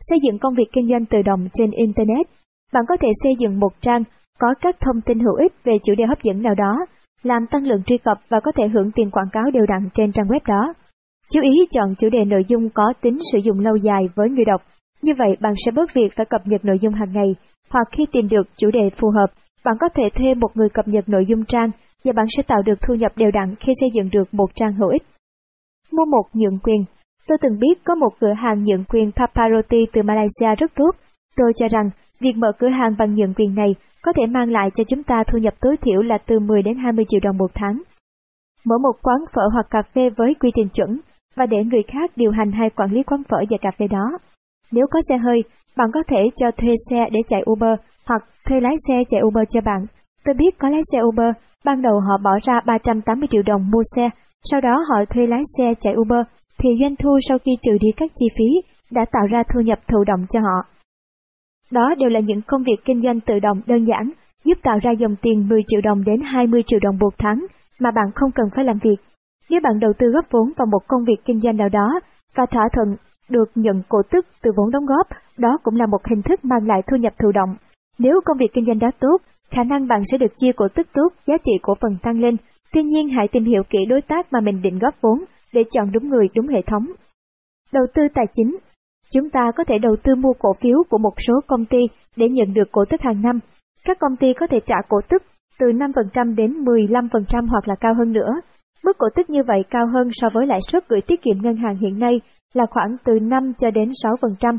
Xây 0.00 0.18
dựng 0.22 0.38
công 0.38 0.54
việc 0.54 0.68
kinh 0.72 0.86
doanh 0.86 1.04
tự 1.06 1.22
động 1.22 1.48
trên 1.52 1.70
Internet. 1.70 2.26
Bạn 2.72 2.84
có 2.88 2.96
thể 2.96 3.08
xây 3.22 3.32
dựng 3.38 3.60
một 3.60 3.72
trang 3.80 4.02
có 4.38 4.54
các 4.60 4.76
thông 4.80 5.00
tin 5.00 5.18
hữu 5.18 5.34
ích 5.34 5.52
về 5.64 5.72
chủ 5.84 5.94
đề 5.94 6.04
hấp 6.06 6.22
dẫn 6.22 6.42
nào 6.42 6.54
đó, 6.54 6.86
làm 7.22 7.46
tăng 7.46 7.66
lượng 7.66 7.82
truy 7.86 7.98
cập 7.98 8.18
và 8.28 8.40
có 8.40 8.52
thể 8.52 8.68
hưởng 8.68 8.90
tiền 8.94 9.10
quảng 9.10 9.30
cáo 9.32 9.50
đều 9.54 9.66
đặn 9.66 9.88
trên 9.94 10.12
trang 10.12 10.26
web 10.26 10.40
đó. 10.46 10.72
Chú 11.30 11.40
ý 11.40 11.66
chọn 11.70 11.94
chủ 11.98 12.08
đề 12.08 12.24
nội 12.24 12.42
dung 12.48 12.70
có 12.74 12.92
tính 13.00 13.18
sử 13.32 13.38
dụng 13.38 13.60
lâu 13.60 13.76
dài 13.76 14.02
với 14.14 14.28
người 14.30 14.44
đọc. 14.44 14.62
Như 15.02 15.12
vậy 15.18 15.36
bạn 15.40 15.54
sẽ 15.64 15.72
bớt 15.72 15.94
việc 15.94 16.12
phải 16.16 16.26
cập 16.26 16.40
nhật 16.44 16.64
nội 16.64 16.78
dung 16.80 16.94
hàng 16.94 17.12
ngày, 17.12 17.34
hoặc 17.70 17.88
khi 17.92 18.04
tìm 18.12 18.28
được 18.28 18.46
chủ 18.56 18.70
đề 18.70 18.90
phù 18.96 19.08
hợp, 19.10 19.26
bạn 19.64 19.74
có 19.80 19.88
thể 19.88 20.02
thuê 20.14 20.34
một 20.34 20.56
người 20.56 20.68
cập 20.68 20.88
nhật 20.88 21.08
nội 21.08 21.24
dung 21.26 21.44
trang 21.44 21.70
và 22.04 22.12
bạn 22.12 22.26
sẽ 22.36 22.42
tạo 22.42 22.62
được 22.62 22.80
thu 22.88 22.94
nhập 22.94 23.12
đều 23.16 23.30
đặn 23.30 23.54
khi 23.60 23.72
xây 23.80 23.88
dựng 23.94 24.08
được 24.12 24.34
một 24.34 24.46
trang 24.54 24.72
hữu 24.72 24.88
ích. 24.88 25.02
Mua 25.92 26.04
một 26.04 26.24
nhượng 26.32 26.58
quyền 26.58 26.84
Tôi 27.28 27.38
từng 27.42 27.58
biết 27.58 27.84
có 27.84 27.94
một 27.94 28.10
cửa 28.20 28.32
hàng 28.32 28.62
nhượng 28.64 28.84
quyền 28.84 29.12
Paparotti 29.12 29.86
từ 29.92 30.02
Malaysia 30.02 30.54
rất 30.58 30.74
tốt. 30.74 30.90
Tôi 31.36 31.52
cho 31.56 31.68
rằng 31.68 31.84
việc 32.22 32.36
mở 32.36 32.52
cửa 32.58 32.68
hàng 32.68 32.94
bằng 32.98 33.14
nhượng 33.14 33.34
quyền 33.34 33.54
này 33.54 33.74
có 34.02 34.12
thể 34.16 34.26
mang 34.26 34.50
lại 34.50 34.68
cho 34.74 34.84
chúng 34.84 35.02
ta 35.02 35.22
thu 35.32 35.38
nhập 35.38 35.54
tối 35.60 35.76
thiểu 35.76 36.02
là 36.02 36.18
từ 36.26 36.38
10 36.40 36.62
đến 36.62 36.76
20 36.78 37.04
triệu 37.08 37.20
đồng 37.24 37.36
một 37.36 37.50
tháng. 37.54 37.82
Mở 38.64 38.78
một 38.82 38.92
quán 39.02 39.18
phở 39.34 39.42
hoặc 39.52 39.66
cà 39.70 39.82
phê 39.94 40.10
với 40.16 40.34
quy 40.34 40.50
trình 40.54 40.68
chuẩn 40.68 41.00
và 41.36 41.46
để 41.46 41.56
người 41.64 41.82
khác 41.92 42.10
điều 42.16 42.30
hành 42.30 42.52
hay 42.52 42.70
quản 42.70 42.90
lý 42.92 43.02
quán 43.02 43.22
phở 43.28 43.36
và 43.50 43.56
cà 43.60 43.70
phê 43.78 43.86
đó. 43.90 44.18
Nếu 44.72 44.86
có 44.90 45.00
xe 45.08 45.18
hơi, 45.18 45.44
bạn 45.76 45.88
có 45.94 46.02
thể 46.08 46.18
cho 46.36 46.50
thuê 46.50 46.74
xe 46.90 47.04
để 47.12 47.20
chạy 47.28 47.42
Uber 47.50 47.78
hoặc 48.06 48.22
thuê 48.48 48.60
lái 48.60 48.74
xe 48.88 48.94
chạy 49.08 49.20
Uber 49.22 49.44
cho 49.48 49.60
bạn. 49.60 49.80
Tôi 50.24 50.34
biết 50.34 50.58
có 50.58 50.68
lái 50.68 50.80
xe 50.92 50.98
Uber, 51.02 51.34
ban 51.64 51.82
đầu 51.82 52.00
họ 52.00 52.18
bỏ 52.24 52.30
ra 52.42 52.60
380 52.66 53.28
triệu 53.30 53.42
đồng 53.42 53.70
mua 53.70 53.82
xe, 53.96 54.08
sau 54.50 54.60
đó 54.60 54.74
họ 54.88 55.04
thuê 55.10 55.26
lái 55.26 55.42
xe 55.58 55.64
chạy 55.80 55.94
Uber, 56.00 56.26
thì 56.58 56.68
doanh 56.80 56.96
thu 56.96 57.18
sau 57.28 57.38
khi 57.38 57.52
trừ 57.62 57.72
đi 57.80 57.88
các 57.96 58.10
chi 58.14 58.26
phí 58.38 58.72
đã 58.90 59.04
tạo 59.12 59.26
ra 59.30 59.42
thu 59.54 59.60
nhập 59.60 59.78
thụ 59.88 60.04
động 60.04 60.26
cho 60.30 60.40
họ. 60.40 60.81
Đó 61.72 61.94
đều 61.98 62.08
là 62.08 62.20
những 62.24 62.40
công 62.46 62.62
việc 62.62 62.84
kinh 62.84 63.00
doanh 63.02 63.20
tự 63.20 63.38
động 63.38 63.60
đơn 63.66 63.84
giản, 63.84 64.10
giúp 64.44 64.58
tạo 64.62 64.78
ra 64.82 64.90
dòng 64.98 65.16
tiền 65.22 65.48
10 65.48 65.60
triệu 65.66 65.80
đồng 65.80 66.04
đến 66.04 66.20
20 66.24 66.62
triệu 66.66 66.80
đồng 66.82 66.98
một 67.00 67.14
tháng 67.18 67.46
mà 67.78 67.90
bạn 67.90 68.04
không 68.14 68.30
cần 68.34 68.46
phải 68.56 68.64
làm 68.64 68.78
việc. 68.82 68.96
Nếu 69.50 69.60
bạn 69.64 69.80
đầu 69.80 69.92
tư 69.98 70.06
góp 70.14 70.24
vốn 70.30 70.52
vào 70.56 70.66
một 70.66 70.82
công 70.88 71.04
việc 71.04 71.24
kinh 71.24 71.40
doanh 71.40 71.56
nào 71.56 71.68
đó 71.68 72.00
và 72.36 72.46
thỏa 72.46 72.68
thuận 72.72 72.88
được 73.30 73.50
nhận 73.54 73.82
cổ 73.88 73.98
tức 74.10 74.26
từ 74.42 74.50
vốn 74.56 74.70
đóng 74.70 74.86
góp, 74.86 75.06
đó 75.38 75.58
cũng 75.62 75.76
là 75.76 75.86
một 75.86 76.06
hình 76.10 76.22
thức 76.22 76.44
mang 76.44 76.66
lại 76.66 76.82
thu 76.90 76.96
nhập 76.96 77.12
thụ 77.22 77.32
động. 77.32 77.56
Nếu 77.98 78.20
công 78.24 78.38
việc 78.38 78.52
kinh 78.54 78.64
doanh 78.64 78.78
đó 78.78 78.90
tốt, 79.00 79.16
khả 79.50 79.64
năng 79.64 79.88
bạn 79.88 80.02
sẽ 80.04 80.18
được 80.18 80.32
chia 80.36 80.52
cổ 80.52 80.66
tức 80.74 80.86
tốt, 80.94 81.08
giá 81.26 81.34
trị 81.44 81.52
cổ 81.62 81.74
phần 81.80 81.92
tăng 82.02 82.20
lên. 82.20 82.34
Tuy 82.72 82.82
nhiên 82.82 83.08
hãy 83.08 83.28
tìm 83.28 83.44
hiểu 83.44 83.62
kỹ 83.70 83.78
đối 83.88 84.00
tác 84.02 84.32
mà 84.32 84.40
mình 84.40 84.62
định 84.62 84.78
góp 84.78 84.94
vốn 85.00 85.24
để 85.52 85.64
chọn 85.70 85.92
đúng 85.92 86.08
người 86.08 86.26
đúng 86.34 86.46
hệ 86.46 86.62
thống. 86.66 86.84
Đầu 87.72 87.84
tư 87.94 88.02
tài 88.14 88.24
chính 88.32 88.56
Chúng 89.14 89.30
ta 89.30 89.52
có 89.56 89.64
thể 89.64 89.74
đầu 89.82 89.96
tư 90.04 90.14
mua 90.14 90.32
cổ 90.38 90.52
phiếu 90.60 90.76
của 90.90 90.98
một 90.98 91.14
số 91.26 91.34
công 91.46 91.64
ty 91.64 91.78
để 92.16 92.28
nhận 92.28 92.54
được 92.54 92.72
cổ 92.72 92.84
tức 92.90 93.00
hàng 93.00 93.22
năm. 93.22 93.38
Các 93.84 93.98
công 93.98 94.16
ty 94.16 94.32
có 94.32 94.46
thể 94.46 94.60
trả 94.66 94.76
cổ 94.88 95.00
tức 95.08 95.22
từ 95.58 95.66
5% 95.66 96.34
đến 96.34 96.52
15% 96.52 97.48
hoặc 97.48 97.68
là 97.68 97.74
cao 97.80 97.94
hơn 97.94 98.12
nữa. 98.12 98.32
Mức 98.84 98.98
cổ 98.98 99.06
tức 99.16 99.30
như 99.30 99.42
vậy 99.42 99.62
cao 99.70 99.86
hơn 99.86 100.08
so 100.12 100.28
với 100.32 100.46
lãi 100.46 100.60
suất 100.72 100.88
gửi 100.88 101.00
tiết 101.06 101.22
kiệm 101.22 101.42
ngân 101.42 101.56
hàng 101.56 101.76
hiện 101.76 101.98
nay 101.98 102.20
là 102.54 102.66
khoảng 102.70 102.96
từ 103.04 103.12
5 103.12 103.52
cho 103.58 103.70
đến 103.70 103.90
6%. 104.04 104.58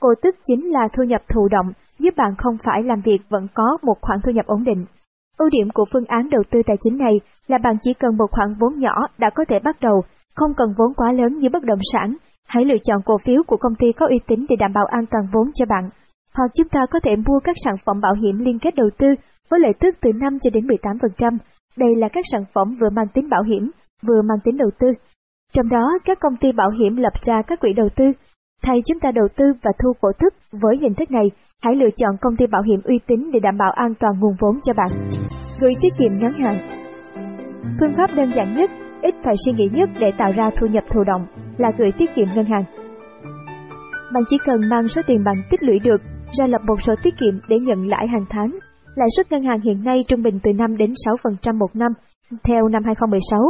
Cổ 0.00 0.08
tức 0.22 0.36
chính 0.44 0.70
là 0.72 0.88
thu 0.96 1.02
nhập 1.02 1.20
thụ 1.34 1.48
động, 1.48 1.72
giúp 1.98 2.14
bạn 2.16 2.34
không 2.38 2.56
phải 2.64 2.82
làm 2.82 3.00
việc 3.04 3.18
vẫn 3.28 3.46
có 3.54 3.78
một 3.82 3.94
khoản 4.00 4.18
thu 4.24 4.32
nhập 4.32 4.46
ổn 4.46 4.64
định. 4.64 4.84
Ưu 5.38 5.48
điểm 5.50 5.68
của 5.74 5.84
phương 5.92 6.04
án 6.04 6.30
đầu 6.30 6.42
tư 6.50 6.62
tài 6.66 6.76
chính 6.80 6.98
này 6.98 7.12
là 7.46 7.58
bạn 7.58 7.76
chỉ 7.82 7.94
cần 7.94 8.16
một 8.16 8.26
khoản 8.30 8.54
vốn 8.60 8.78
nhỏ 8.78 8.94
đã 9.18 9.30
có 9.30 9.44
thể 9.48 9.56
bắt 9.64 9.76
đầu, 9.80 10.02
không 10.34 10.54
cần 10.56 10.74
vốn 10.78 10.94
quá 10.94 11.12
lớn 11.12 11.38
như 11.38 11.48
bất 11.52 11.64
động 11.64 11.78
sản. 11.92 12.16
Hãy 12.52 12.64
lựa 12.64 12.78
chọn 12.82 13.02
cổ 13.04 13.16
phiếu 13.24 13.42
của 13.46 13.56
công 13.56 13.74
ty 13.74 13.92
có 13.92 14.06
uy 14.06 14.18
tín 14.26 14.46
để 14.48 14.56
đảm 14.58 14.72
bảo 14.72 14.86
an 14.86 15.04
toàn 15.10 15.24
vốn 15.32 15.52
cho 15.54 15.66
bạn. 15.66 15.84
Hoặc 16.36 16.50
chúng 16.56 16.68
ta 16.68 16.80
có 16.90 17.00
thể 17.00 17.16
mua 17.16 17.38
các 17.44 17.56
sản 17.64 17.74
phẩm 17.86 18.00
bảo 18.00 18.14
hiểm 18.14 18.38
liên 18.38 18.58
kết 18.58 18.74
đầu 18.74 18.90
tư 18.98 19.06
với 19.50 19.60
lợi 19.60 19.72
tức 19.80 19.94
từ 20.00 20.10
5 20.20 20.38
cho 20.38 20.50
đến 20.54 20.66
18%. 20.66 21.30
Đây 21.76 21.90
là 21.96 22.08
các 22.12 22.24
sản 22.32 22.44
phẩm 22.54 22.76
vừa 22.80 22.88
mang 22.96 23.08
tính 23.14 23.28
bảo 23.28 23.42
hiểm, 23.42 23.70
vừa 24.06 24.22
mang 24.28 24.38
tính 24.44 24.56
đầu 24.56 24.70
tư. 24.78 24.88
Trong 25.52 25.68
đó, 25.68 25.98
các 26.04 26.18
công 26.20 26.36
ty 26.36 26.52
bảo 26.52 26.70
hiểm 26.70 26.96
lập 26.96 27.12
ra 27.22 27.42
các 27.46 27.60
quỹ 27.60 27.72
đầu 27.72 27.88
tư. 27.96 28.04
Thay 28.62 28.76
chúng 28.86 29.00
ta 29.00 29.10
đầu 29.10 29.28
tư 29.36 29.44
và 29.64 29.70
thu 29.82 29.92
cổ 30.00 30.08
tức 30.18 30.34
với 30.62 30.76
hình 30.80 30.94
thức 30.94 31.10
này, 31.10 31.26
hãy 31.62 31.74
lựa 31.74 31.90
chọn 31.96 32.16
công 32.20 32.36
ty 32.36 32.46
bảo 32.46 32.62
hiểm 32.62 32.80
uy 32.84 32.98
tín 33.06 33.30
để 33.32 33.40
đảm 33.40 33.56
bảo 33.58 33.72
an 33.74 33.94
toàn 34.00 34.12
nguồn 34.20 34.34
vốn 34.40 34.60
cho 34.60 34.72
bạn. 34.76 34.88
Gửi 35.60 35.74
tiết 35.80 35.92
kiệm 35.98 36.12
ngắn 36.20 36.32
hạn 36.32 36.54
Phương 37.80 37.94
pháp 37.96 38.16
đơn 38.16 38.30
giản 38.36 38.54
nhất, 38.54 38.70
ít 39.02 39.14
phải 39.24 39.34
suy 39.44 39.52
nghĩ 39.52 39.68
nhất 39.72 39.90
để 40.00 40.12
tạo 40.18 40.32
ra 40.36 40.50
thu 40.56 40.66
nhập 40.66 40.84
thụ 40.90 41.04
động 41.04 41.26
là 41.60 41.70
gửi 41.78 41.90
tiết 41.98 42.14
kiệm 42.14 42.26
ngân 42.34 42.44
hàng. 42.44 42.64
Bạn 44.12 44.22
chỉ 44.28 44.36
cần 44.46 44.60
mang 44.70 44.88
số 44.88 45.02
tiền 45.06 45.24
bạn 45.24 45.34
tích 45.50 45.62
lũy 45.62 45.78
được 45.78 46.00
ra 46.32 46.46
lập 46.46 46.60
một 46.66 46.82
sổ 46.82 46.94
tiết 47.02 47.14
kiệm 47.20 47.34
để 47.48 47.58
nhận 47.58 47.88
lãi 47.88 48.06
hàng 48.08 48.24
tháng. 48.30 48.58
Lãi 48.94 49.08
suất 49.16 49.32
ngân 49.32 49.42
hàng 49.42 49.60
hiện 49.60 49.84
nay 49.84 50.04
trung 50.08 50.22
bình 50.22 50.38
từ 50.42 50.52
5 50.52 50.76
đến 50.76 50.92
6% 51.42 51.58
một 51.58 51.76
năm, 51.76 51.92
theo 52.44 52.68
năm 52.68 52.82
2016. 52.84 53.40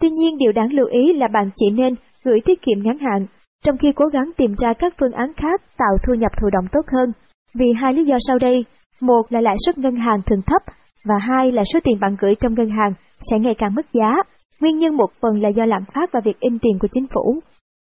Tuy 0.00 0.08
nhiên 0.10 0.38
điều 0.38 0.52
đáng 0.52 0.72
lưu 0.72 0.86
ý 0.86 1.12
là 1.12 1.28
bạn 1.32 1.50
chỉ 1.54 1.66
nên 1.70 1.94
gửi 2.24 2.38
tiết 2.44 2.62
kiệm 2.62 2.78
ngắn 2.82 2.98
hạn, 2.98 3.26
trong 3.64 3.76
khi 3.78 3.92
cố 3.92 4.04
gắng 4.12 4.30
tìm 4.36 4.54
ra 4.58 4.72
các 4.78 4.94
phương 5.00 5.12
án 5.12 5.32
khác 5.36 5.60
tạo 5.78 5.96
thu 6.06 6.14
nhập 6.14 6.32
thụ 6.40 6.50
động 6.50 6.64
tốt 6.72 6.86
hơn. 6.92 7.12
Vì 7.54 7.66
hai 7.80 7.92
lý 7.92 8.04
do 8.04 8.16
sau 8.28 8.38
đây, 8.38 8.64
một 9.00 9.22
là 9.28 9.40
lãi 9.40 9.56
suất 9.64 9.78
ngân 9.78 9.96
hàng 9.96 10.22
thường 10.26 10.42
thấp, 10.46 10.62
và 11.04 11.14
hai 11.20 11.52
là 11.52 11.62
số 11.72 11.80
tiền 11.84 12.00
bạn 12.00 12.16
gửi 12.20 12.34
trong 12.40 12.54
ngân 12.54 12.70
hàng 12.70 12.90
sẽ 13.20 13.36
ngày 13.40 13.54
càng 13.58 13.74
mất 13.74 13.86
giá. 13.92 14.22
Nguyên 14.60 14.78
nhân 14.78 14.96
một 14.96 15.10
phần 15.20 15.42
là 15.42 15.48
do 15.48 15.64
lạm 15.64 15.82
phát 15.94 16.12
và 16.12 16.20
việc 16.24 16.40
in 16.40 16.58
tiền 16.58 16.72
của 16.80 16.88
chính 16.90 17.06
phủ. 17.14 17.34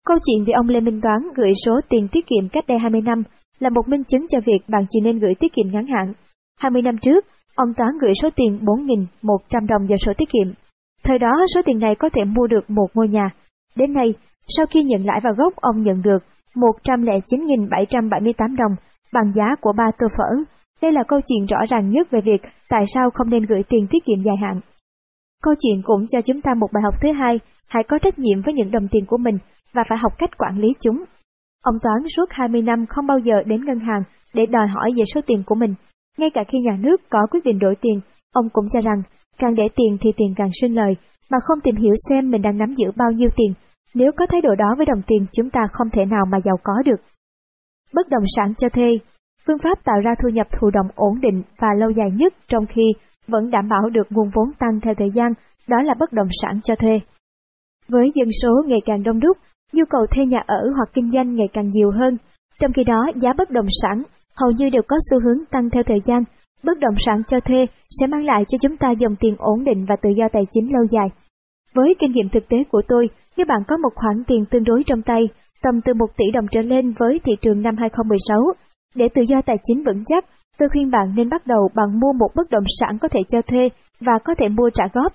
Câu 0.06 0.16
chuyện 0.26 0.44
về 0.46 0.52
ông 0.52 0.68
Lê 0.68 0.80
Minh 0.80 1.00
Toán 1.02 1.18
gửi 1.36 1.52
số 1.66 1.80
tiền 1.88 2.08
tiết 2.12 2.26
kiệm 2.26 2.48
cách 2.52 2.64
đây 2.68 2.78
20 2.78 3.00
năm 3.00 3.22
là 3.58 3.70
một 3.70 3.88
minh 3.88 4.04
chứng 4.04 4.26
cho 4.28 4.38
việc 4.46 4.58
bạn 4.68 4.84
chỉ 4.88 5.00
nên 5.04 5.18
gửi 5.18 5.34
tiết 5.40 5.52
kiệm 5.52 5.66
ngắn 5.72 5.86
hạn. 5.86 6.12
20 6.60 6.82
năm 6.82 6.98
trước, 6.98 7.24
ông 7.54 7.74
Toán 7.76 7.90
gửi 8.00 8.12
số 8.22 8.28
tiền 8.36 8.58
4.100 8.62 9.66
đồng 9.68 9.86
vào 9.88 9.98
sổ 10.06 10.12
tiết 10.18 10.28
kiệm. 10.32 10.54
Thời 11.04 11.18
đó 11.18 11.44
số 11.54 11.60
tiền 11.64 11.78
này 11.78 11.94
có 11.98 12.08
thể 12.08 12.24
mua 12.24 12.46
được 12.46 12.70
một 12.70 12.86
ngôi 12.94 13.08
nhà. 13.08 13.30
Đến 13.76 13.92
nay, 13.92 14.14
sau 14.56 14.66
khi 14.66 14.82
nhận 14.82 15.06
lãi 15.06 15.20
vào 15.24 15.32
gốc 15.36 15.56
ông 15.56 15.82
nhận 15.82 16.02
được 16.02 16.18
109.778 16.54 18.56
đồng 18.56 18.76
bằng 19.12 19.32
giá 19.36 19.44
của 19.60 19.72
ba 19.76 19.84
tô 19.98 20.06
phở. 20.18 20.44
Đây 20.82 20.92
là 20.92 21.02
câu 21.08 21.20
chuyện 21.26 21.46
rõ 21.46 21.58
ràng 21.68 21.90
nhất 21.90 22.10
về 22.10 22.20
việc 22.20 22.42
tại 22.68 22.84
sao 22.94 23.10
không 23.14 23.30
nên 23.30 23.42
gửi 23.42 23.62
tiền 23.68 23.86
tiết 23.90 24.04
kiệm 24.04 24.20
dài 24.20 24.36
hạn. 24.42 24.60
Câu 25.42 25.54
chuyện 25.58 25.82
cũng 25.84 26.06
cho 26.08 26.20
chúng 26.20 26.40
ta 26.40 26.54
một 26.54 26.66
bài 26.72 26.82
học 26.84 26.94
thứ 27.02 27.12
hai, 27.12 27.40
hãy 27.68 27.82
có 27.88 27.98
trách 27.98 28.18
nhiệm 28.18 28.42
với 28.42 28.54
những 28.54 28.70
đồng 28.70 28.88
tiền 28.90 29.06
của 29.06 29.16
mình 29.16 29.38
và 29.74 29.82
phải 29.88 29.98
học 29.98 30.12
cách 30.18 30.38
quản 30.38 30.58
lý 30.58 30.68
chúng. 30.80 31.04
Ông 31.64 31.74
Toán 31.82 32.08
suốt 32.16 32.24
20 32.30 32.62
năm 32.62 32.86
không 32.88 33.06
bao 33.06 33.18
giờ 33.18 33.34
đến 33.46 33.64
ngân 33.64 33.78
hàng 33.78 34.02
để 34.34 34.46
đòi 34.46 34.66
hỏi 34.66 34.90
về 34.96 35.04
số 35.14 35.20
tiền 35.26 35.42
của 35.46 35.54
mình. 35.54 35.74
Ngay 36.18 36.30
cả 36.34 36.40
khi 36.48 36.58
nhà 36.58 36.76
nước 36.80 36.96
có 37.10 37.18
quyết 37.30 37.44
định 37.44 37.58
đổi 37.58 37.74
tiền, 37.80 38.00
ông 38.32 38.48
cũng 38.52 38.68
cho 38.72 38.80
rằng 38.80 39.02
càng 39.38 39.54
để 39.54 39.64
tiền 39.76 39.96
thì 40.00 40.10
tiền 40.16 40.34
càng 40.36 40.50
sinh 40.60 40.74
lời, 40.74 40.96
mà 41.30 41.38
không 41.44 41.60
tìm 41.60 41.76
hiểu 41.76 41.94
xem 42.08 42.30
mình 42.30 42.42
đang 42.42 42.58
nắm 42.58 42.74
giữ 42.74 42.86
bao 42.96 43.10
nhiêu 43.10 43.28
tiền. 43.36 43.52
Nếu 43.94 44.12
có 44.16 44.26
thái 44.26 44.40
độ 44.40 44.54
đó 44.58 44.74
với 44.76 44.86
đồng 44.86 45.02
tiền 45.06 45.26
chúng 45.32 45.50
ta 45.50 45.60
không 45.72 45.90
thể 45.92 46.02
nào 46.10 46.24
mà 46.32 46.38
giàu 46.44 46.56
có 46.62 46.72
được. 46.84 47.00
Bất 47.94 48.08
động 48.08 48.24
sản 48.36 48.54
cho 48.54 48.68
thuê 48.68 48.98
Phương 49.46 49.58
pháp 49.58 49.84
tạo 49.84 50.00
ra 50.04 50.14
thu 50.22 50.28
nhập 50.28 50.46
thụ 50.50 50.70
động 50.70 50.86
ổn 50.94 51.20
định 51.20 51.42
và 51.58 51.68
lâu 51.78 51.90
dài 51.90 52.08
nhất 52.14 52.34
trong 52.48 52.66
khi 52.66 52.82
vẫn 53.28 53.50
đảm 53.50 53.68
bảo 53.68 53.90
được 53.90 54.06
nguồn 54.10 54.30
vốn 54.34 54.48
tăng 54.58 54.80
theo 54.82 54.94
thời 54.98 55.10
gian, 55.14 55.32
đó 55.68 55.76
là 55.82 55.94
bất 55.98 56.12
động 56.12 56.28
sản 56.42 56.60
cho 56.64 56.74
thuê. 56.74 57.00
Với 57.88 58.10
dân 58.14 58.28
số 58.42 58.50
ngày 58.66 58.80
càng 58.84 59.02
đông 59.02 59.20
đúc, 59.20 59.36
nhu 59.72 59.84
cầu 59.90 60.06
thuê 60.06 60.24
nhà 60.24 60.42
ở 60.46 60.60
hoặc 60.76 60.88
kinh 60.92 61.10
doanh 61.10 61.34
ngày 61.34 61.48
càng 61.52 61.68
nhiều 61.68 61.90
hơn, 61.90 62.16
trong 62.60 62.72
khi 62.72 62.84
đó 62.84 63.06
giá 63.14 63.32
bất 63.38 63.50
động 63.50 63.66
sản 63.82 64.02
hầu 64.40 64.50
như 64.50 64.70
đều 64.70 64.82
có 64.88 64.96
xu 65.10 65.20
hướng 65.20 65.44
tăng 65.50 65.70
theo 65.70 65.82
thời 65.82 65.98
gian. 66.06 66.22
Bất 66.64 66.78
động 66.78 66.94
sản 67.06 67.22
cho 67.26 67.40
thuê 67.40 67.66
sẽ 68.00 68.06
mang 68.06 68.24
lại 68.24 68.42
cho 68.48 68.58
chúng 68.62 68.76
ta 68.76 68.90
dòng 68.90 69.16
tiền 69.20 69.34
ổn 69.38 69.64
định 69.64 69.84
và 69.88 69.96
tự 70.02 70.10
do 70.16 70.24
tài 70.32 70.42
chính 70.50 70.72
lâu 70.72 70.84
dài. 70.90 71.08
Với 71.74 71.94
kinh 71.98 72.12
nghiệm 72.12 72.28
thực 72.28 72.48
tế 72.48 72.56
của 72.70 72.82
tôi, 72.88 73.08
nếu 73.36 73.46
bạn 73.46 73.62
có 73.68 73.76
một 73.76 73.90
khoản 73.94 74.24
tiền 74.26 74.44
tương 74.50 74.64
đối 74.64 74.82
trong 74.86 75.02
tay, 75.02 75.20
tầm 75.62 75.80
từ 75.84 75.94
1 75.94 76.06
tỷ 76.16 76.24
đồng 76.34 76.46
trở 76.50 76.60
lên 76.60 76.94
với 76.98 77.20
thị 77.24 77.32
trường 77.40 77.62
năm 77.62 77.76
2016, 77.78 78.38
để 78.94 79.08
tự 79.14 79.22
do 79.28 79.42
tài 79.46 79.56
chính 79.62 79.82
vững 79.82 80.04
chắc, 80.06 80.24
tôi 80.58 80.68
khuyên 80.68 80.90
bạn 80.90 81.12
nên 81.16 81.28
bắt 81.28 81.46
đầu 81.46 81.68
bằng 81.74 82.00
mua 82.00 82.12
một 82.12 82.28
bất 82.34 82.50
động 82.50 82.64
sản 82.80 82.98
có 82.98 83.08
thể 83.08 83.20
cho 83.28 83.42
thuê 83.42 83.68
và 84.00 84.12
có 84.24 84.34
thể 84.38 84.48
mua 84.48 84.70
trả 84.74 84.84
góp. 84.92 85.12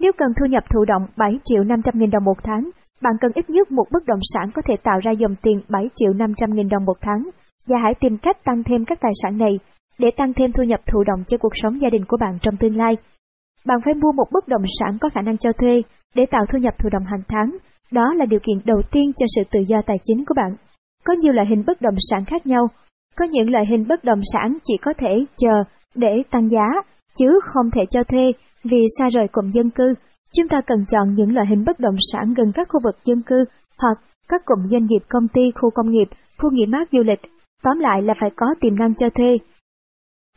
Nếu 0.00 0.12
cần 0.18 0.32
thu 0.40 0.46
nhập 0.46 0.64
thụ 0.70 0.84
động 0.84 1.06
7 1.16 1.38
triệu 1.44 1.62
500 1.64 1.94
nghìn 1.98 2.10
đồng 2.10 2.24
một 2.24 2.38
tháng, 2.42 2.70
bạn 3.02 3.12
cần 3.20 3.32
ít 3.34 3.50
nhất 3.50 3.70
một 3.70 3.84
bất 3.92 4.06
động 4.06 4.20
sản 4.34 4.50
có 4.54 4.62
thể 4.62 4.74
tạo 4.82 4.98
ra 5.02 5.10
dòng 5.10 5.34
tiền 5.42 5.60
7 5.68 5.88
triệu 5.94 6.12
500 6.18 6.50
nghìn 6.54 6.68
đồng 6.68 6.84
một 6.84 6.96
tháng, 7.00 7.30
và 7.68 7.78
hãy 7.82 7.94
tìm 8.00 8.18
cách 8.22 8.44
tăng 8.44 8.62
thêm 8.64 8.84
các 8.84 8.98
tài 9.00 9.12
sản 9.22 9.38
này 9.38 9.58
để 9.98 10.08
tăng 10.16 10.32
thêm 10.32 10.52
thu 10.52 10.62
nhập 10.62 10.80
thụ 10.86 11.04
động 11.04 11.24
cho 11.26 11.38
cuộc 11.38 11.52
sống 11.62 11.80
gia 11.80 11.90
đình 11.90 12.04
của 12.04 12.16
bạn 12.20 12.38
trong 12.42 12.56
tương 12.56 12.76
lai. 12.76 12.96
Bạn 13.66 13.78
phải 13.84 13.94
mua 13.94 14.12
một 14.12 14.26
bất 14.32 14.48
động 14.48 14.62
sản 14.80 14.98
có 15.00 15.08
khả 15.08 15.20
năng 15.20 15.36
cho 15.36 15.52
thuê 15.52 15.82
để 16.14 16.26
tạo 16.30 16.44
thu 16.52 16.58
nhập 16.58 16.74
thụ 16.78 16.88
động 16.88 17.04
hàng 17.04 17.22
tháng. 17.28 17.56
Đó 17.92 18.14
là 18.14 18.26
điều 18.26 18.40
kiện 18.40 18.58
đầu 18.64 18.82
tiên 18.90 19.12
cho 19.16 19.26
sự 19.36 19.42
tự 19.50 19.60
do 19.68 19.76
tài 19.86 19.96
chính 20.04 20.24
của 20.24 20.34
bạn. 20.36 20.56
Có 21.04 21.14
nhiều 21.22 21.32
loại 21.32 21.46
hình 21.46 21.64
bất 21.66 21.80
động 21.80 21.94
sản 22.10 22.24
khác 22.24 22.46
nhau, 22.46 22.68
có 23.16 23.24
những 23.30 23.50
loại 23.50 23.64
hình 23.70 23.88
bất 23.88 24.04
động 24.04 24.20
sản 24.32 24.58
chỉ 24.64 24.76
có 24.82 24.92
thể 24.98 25.24
chờ 25.36 25.62
để 25.94 26.22
tăng 26.30 26.48
giá, 26.48 26.66
chứ 27.18 27.40
không 27.44 27.70
thể 27.70 27.82
cho 27.90 28.04
thuê 28.04 28.32
vì 28.64 28.86
xa 28.98 29.08
rời 29.12 29.26
cụm 29.32 29.50
dân 29.50 29.70
cư. 29.70 29.94
Chúng 30.36 30.48
ta 30.48 30.60
cần 30.66 30.84
chọn 30.88 31.14
những 31.14 31.34
loại 31.34 31.46
hình 31.46 31.64
bất 31.64 31.80
động 31.80 31.96
sản 32.12 32.34
gần 32.36 32.52
các 32.54 32.68
khu 32.70 32.80
vực 32.84 32.96
dân 33.04 33.22
cư 33.22 33.44
hoặc 33.78 33.98
các 34.28 34.42
cụm 34.44 34.58
doanh 34.70 34.86
nghiệp 34.86 35.02
công 35.08 35.28
ty, 35.28 35.42
khu 35.54 35.70
công 35.70 35.90
nghiệp, 35.90 36.08
khu 36.38 36.50
nghỉ 36.52 36.66
mát 36.66 36.88
du 36.92 37.02
lịch. 37.02 37.20
Tóm 37.62 37.78
lại 37.78 38.02
là 38.02 38.14
phải 38.20 38.30
có 38.36 38.46
tiềm 38.60 38.76
năng 38.76 38.94
cho 38.94 39.08
thuê. 39.10 39.36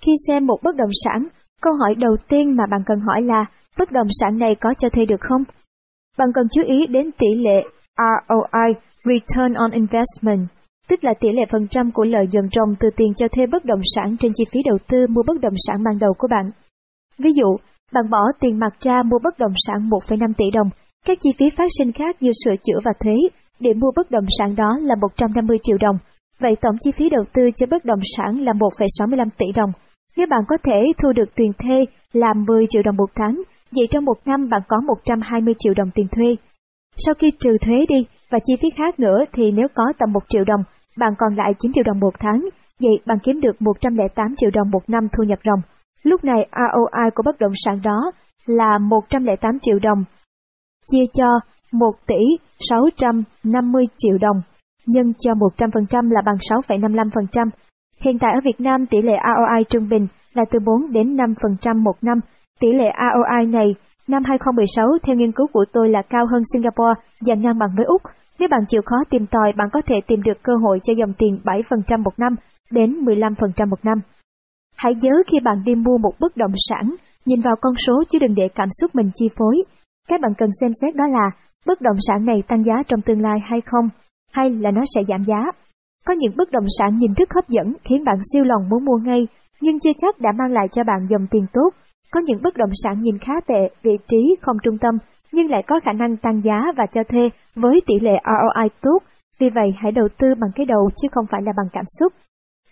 Khi 0.02 0.12
xem 0.28 0.46
một 0.46 0.58
bất 0.64 0.76
động 0.76 0.92
sản, 1.06 1.28
câu 1.62 1.74
hỏi 1.74 1.96
đầu 1.96 2.16
tiên 2.30 2.56
mà 2.56 2.64
bạn 2.72 2.82
cần 2.86 2.98
hỏi 3.08 3.22
là 3.22 3.46
bất 3.78 3.92
động 3.92 4.08
sản 4.22 4.38
này 4.38 4.56
có 4.56 4.74
cho 4.74 4.90
thuê 4.90 5.06
được 5.06 5.22
không? 5.22 5.44
Bạn 6.18 6.30
cần 6.34 6.48
chú 6.52 6.62
ý 6.66 6.88
đến 6.88 7.12
tỷ 7.12 7.28
lệ 7.36 7.62
ROI, 7.98 8.74
Return 9.06 9.54
on 9.54 9.72
Investment, 9.72 10.48
tức 10.90 11.04
là 11.04 11.14
tỷ 11.20 11.30
lệ 11.32 11.42
phần 11.52 11.68
trăm 11.68 11.92
của 11.92 12.04
lợi 12.04 12.26
nhuận 12.32 12.50
ròng 12.56 12.76
từ 12.80 12.90
tiền 12.96 13.14
cho 13.14 13.28
thuê 13.28 13.46
bất 13.46 13.66
động 13.66 13.82
sản 13.96 14.16
trên 14.20 14.32
chi 14.36 14.44
phí 14.52 14.60
đầu 14.66 14.78
tư 14.88 14.98
mua 15.10 15.24
bất 15.28 15.42
động 15.42 15.54
sản 15.68 15.84
ban 15.84 16.00
đầu 16.00 16.14
của 16.18 16.28
bạn. 16.32 16.46
Ví 17.18 17.32
dụ, 17.34 17.58
bạn 17.94 18.10
bỏ 18.10 18.24
tiền 18.40 18.60
mặt 18.60 18.74
ra 18.80 19.04
mua 19.04 19.20
bất 19.24 19.40
động 19.40 19.54
sản 19.68 19.90
1,5 19.90 20.34
tỷ 20.38 20.46
đồng, 20.54 20.68
các 21.06 21.18
chi 21.22 21.30
phí 21.38 21.50
phát 21.50 21.68
sinh 21.78 21.92
khác 21.92 22.16
như 22.20 22.32
sửa 22.44 22.56
chữa 22.56 22.80
và 22.84 22.92
thuế 23.04 23.16
để 23.60 23.74
mua 23.74 23.92
bất 23.96 24.12
động 24.12 24.26
sản 24.38 24.56
đó 24.56 24.78
là 24.82 24.96
150 25.02 25.58
triệu 25.64 25.78
đồng. 25.78 25.98
Vậy 26.42 26.52
tổng 26.62 26.76
chi 26.80 26.92
phí 26.92 27.10
đầu 27.10 27.24
tư 27.34 27.50
cho 27.56 27.66
bất 27.72 27.86
động 27.86 28.00
sản 28.18 28.40
là 28.46 28.54
1,65 28.54 29.28
tỷ 29.38 29.46
đồng. 29.56 29.72
Nếu 30.18 30.28
bạn 30.30 30.42
có 30.48 30.58
thể 30.64 30.82
thu 31.04 31.12
được 31.12 31.36
tiền 31.36 31.52
thuê 31.64 31.86
là 32.14 32.34
10 32.48 32.66
triệu 32.70 32.84
đồng 32.84 32.96
một 32.96 33.10
tháng, 33.16 33.42
vậy 33.72 33.88
trong 33.92 34.06
một 34.06 34.18
năm 34.26 34.50
bạn 34.50 34.62
có 34.68 34.78
120 34.88 35.54
triệu 35.60 35.74
đồng 35.74 35.90
tiền 35.96 36.08
thuê. 36.12 36.36
Sau 36.98 37.14
khi 37.14 37.32
trừ 37.40 37.58
thuế 37.62 37.86
đi 37.90 38.06
và 38.30 38.40
chi 38.46 38.54
phí 38.62 38.70
khác 38.76 39.00
nữa 39.00 39.18
thì 39.34 39.52
nếu 39.52 39.68
có 39.74 39.84
tầm 40.00 40.12
1 40.14 40.20
triệu 40.30 40.44
đồng, 40.44 40.64
bạn 41.00 41.14
còn 41.18 41.36
lại 41.36 41.54
9 41.60 41.72
triệu 41.74 41.84
đồng 41.84 42.00
một 42.00 42.14
tháng, 42.20 42.50
vậy 42.80 43.00
bạn 43.06 43.18
kiếm 43.24 43.42
được 43.42 43.62
108 43.62 44.36
triệu 44.38 44.50
đồng 44.54 44.72
một 44.72 44.90
năm 44.90 45.08
thu 45.18 45.24
nhập 45.24 45.40
ròng. 45.46 45.60
Lúc 46.04 46.24
này 46.24 46.48
ROI 46.52 47.10
của 47.16 47.24
bất 47.26 47.40
động 47.40 47.54
sản 47.66 47.80
đó 47.84 48.12
là 48.46 48.78
108 48.78 49.60
triệu 49.62 49.80
đồng, 49.80 50.04
chia 50.92 51.04
cho 51.14 51.26
1 51.72 51.92
tỷ 52.08 52.20
650 52.70 53.86
triệu 53.98 54.18
đồng, 54.22 54.42
nhân 54.86 55.14
cho 55.20 55.34
100% 55.34 56.12
là 56.12 56.22
bằng 56.26 56.36
6,55%. 56.36 57.50
Hiện 58.02 58.20
tại 58.20 58.32
ở 58.36 58.42
Việt 58.44 58.60
Nam 58.60 58.86
tỷ 58.86 59.02
lệ 59.02 59.14
ROI 59.24 59.64
trung 59.70 59.90
bình 59.90 60.08
là 60.34 60.44
từ 60.52 60.60
4 60.66 60.92
đến 60.92 61.16
5% 61.16 61.84
một 61.84 61.96
năm. 62.02 62.18
Tỷ 62.60 62.68
lệ 62.74 62.86
ROI 63.14 63.46
này 63.48 63.76
năm 64.08 64.24
2016 64.26 64.88
theo 65.04 65.16
nghiên 65.16 65.32
cứu 65.32 65.48
của 65.54 65.66
tôi 65.74 65.90
là 65.90 66.02
cao 66.10 66.26
hơn 66.32 66.42
Singapore 66.54 67.02
và 67.28 67.36
ngang 67.36 67.60
bằng 67.60 67.70
với 67.78 67.86
Úc. 67.86 68.02
Nếu 68.40 68.48
bạn 68.52 68.62
chịu 68.68 68.82
khó 68.86 68.98
tìm 69.10 69.26
tòi, 69.32 69.54
bạn 69.58 69.68
có 69.74 69.82
thể 69.88 69.96
tìm 70.08 70.22
được 70.24 70.44
cơ 70.44 70.54
hội 70.64 70.80
cho 70.84 70.94
dòng 70.98 71.14
tiền 71.18 71.40
7% 71.44 72.04
một 72.04 72.20
năm 72.20 72.36
đến 72.72 73.06
15% 73.06 73.70
một 73.70 73.86
năm. 73.86 73.98
Hãy 74.76 74.94
nhớ 75.02 75.12
khi 75.28 75.40
bạn 75.40 75.64
đi 75.66 75.76
mua 75.76 75.98
một 75.98 76.12
bất 76.20 76.38
động 76.38 76.54
sản, 76.70 76.96
nhìn 77.26 77.42
vào 77.42 77.56
con 77.62 77.74
số 77.88 78.04
chứ 78.10 78.20
đừng 78.20 78.36
để 78.36 78.44
cảm 78.56 78.68
xúc 78.82 78.96
mình 78.96 79.12
chi 79.14 79.28
phối. 79.38 79.56
Các 80.10 80.22
bạn 80.22 80.32
cần 80.38 80.50
xem 80.62 80.72
xét 80.82 80.96
đó 80.96 81.04
là 81.08 81.30
bất 81.66 81.82
động 81.82 81.98
sản 82.08 82.26
này 82.26 82.44
tăng 82.48 82.64
giá 82.64 82.74
trong 82.88 83.02
tương 83.02 83.22
lai 83.22 83.40
hay 83.44 83.60
không, 83.66 83.90
hay 84.34 84.50
là 84.50 84.72
nó 84.72 84.82
sẽ 84.96 85.02
giảm 85.08 85.24
giá. 85.24 85.52
Có 86.06 86.14
những 86.14 86.34
bất 86.38 86.52
động 86.52 86.66
sản 86.80 86.98
nhìn 86.98 87.14
rất 87.14 87.34
hấp 87.34 87.50
dẫn 87.50 87.74
khiến 87.84 88.04
bạn 88.04 88.18
siêu 88.34 88.44
lòng 88.44 88.70
muốn 88.70 88.86
mua 88.86 88.98
ngay, 89.04 89.20
nhưng 89.62 89.80
chưa 89.80 89.92
chắc 90.02 90.20
đã 90.20 90.30
mang 90.38 90.52
lại 90.52 90.68
cho 90.72 90.84
bạn 90.84 91.08
dòng 91.10 91.28
tiền 91.32 91.46
tốt. 91.54 91.70
Có 92.12 92.20
những 92.20 92.42
bất 92.44 92.58
động 92.58 92.72
sản 92.84 93.02
nhìn 93.02 93.18
khá 93.18 93.34
tệ, 93.48 93.70
vị 93.84 93.98
trí 94.08 94.36
không 94.42 94.58
trung 94.64 94.78
tâm 94.78 94.96
nhưng 95.34 95.52
lại 95.52 95.64
có 95.68 95.80
khả 95.80 95.94
năng 95.94 96.18
tăng 96.18 96.42
giá 96.44 96.72
và 96.78 96.86
cho 96.92 97.04
thuê 97.04 97.30
với 97.56 97.80
tỷ 97.88 97.94
lệ 98.02 98.14
ROI 98.26 98.70
tốt, 98.82 99.00
vì 99.40 99.50
vậy 99.50 99.68
hãy 99.78 99.92
đầu 99.92 100.08
tư 100.18 100.28
bằng 100.42 100.52
cái 100.56 100.66
đầu 100.66 100.90
chứ 101.02 101.08
không 101.12 101.26
phải 101.32 101.42
là 101.42 101.52
bằng 101.58 101.68
cảm 101.72 101.86
xúc. 102.00 102.14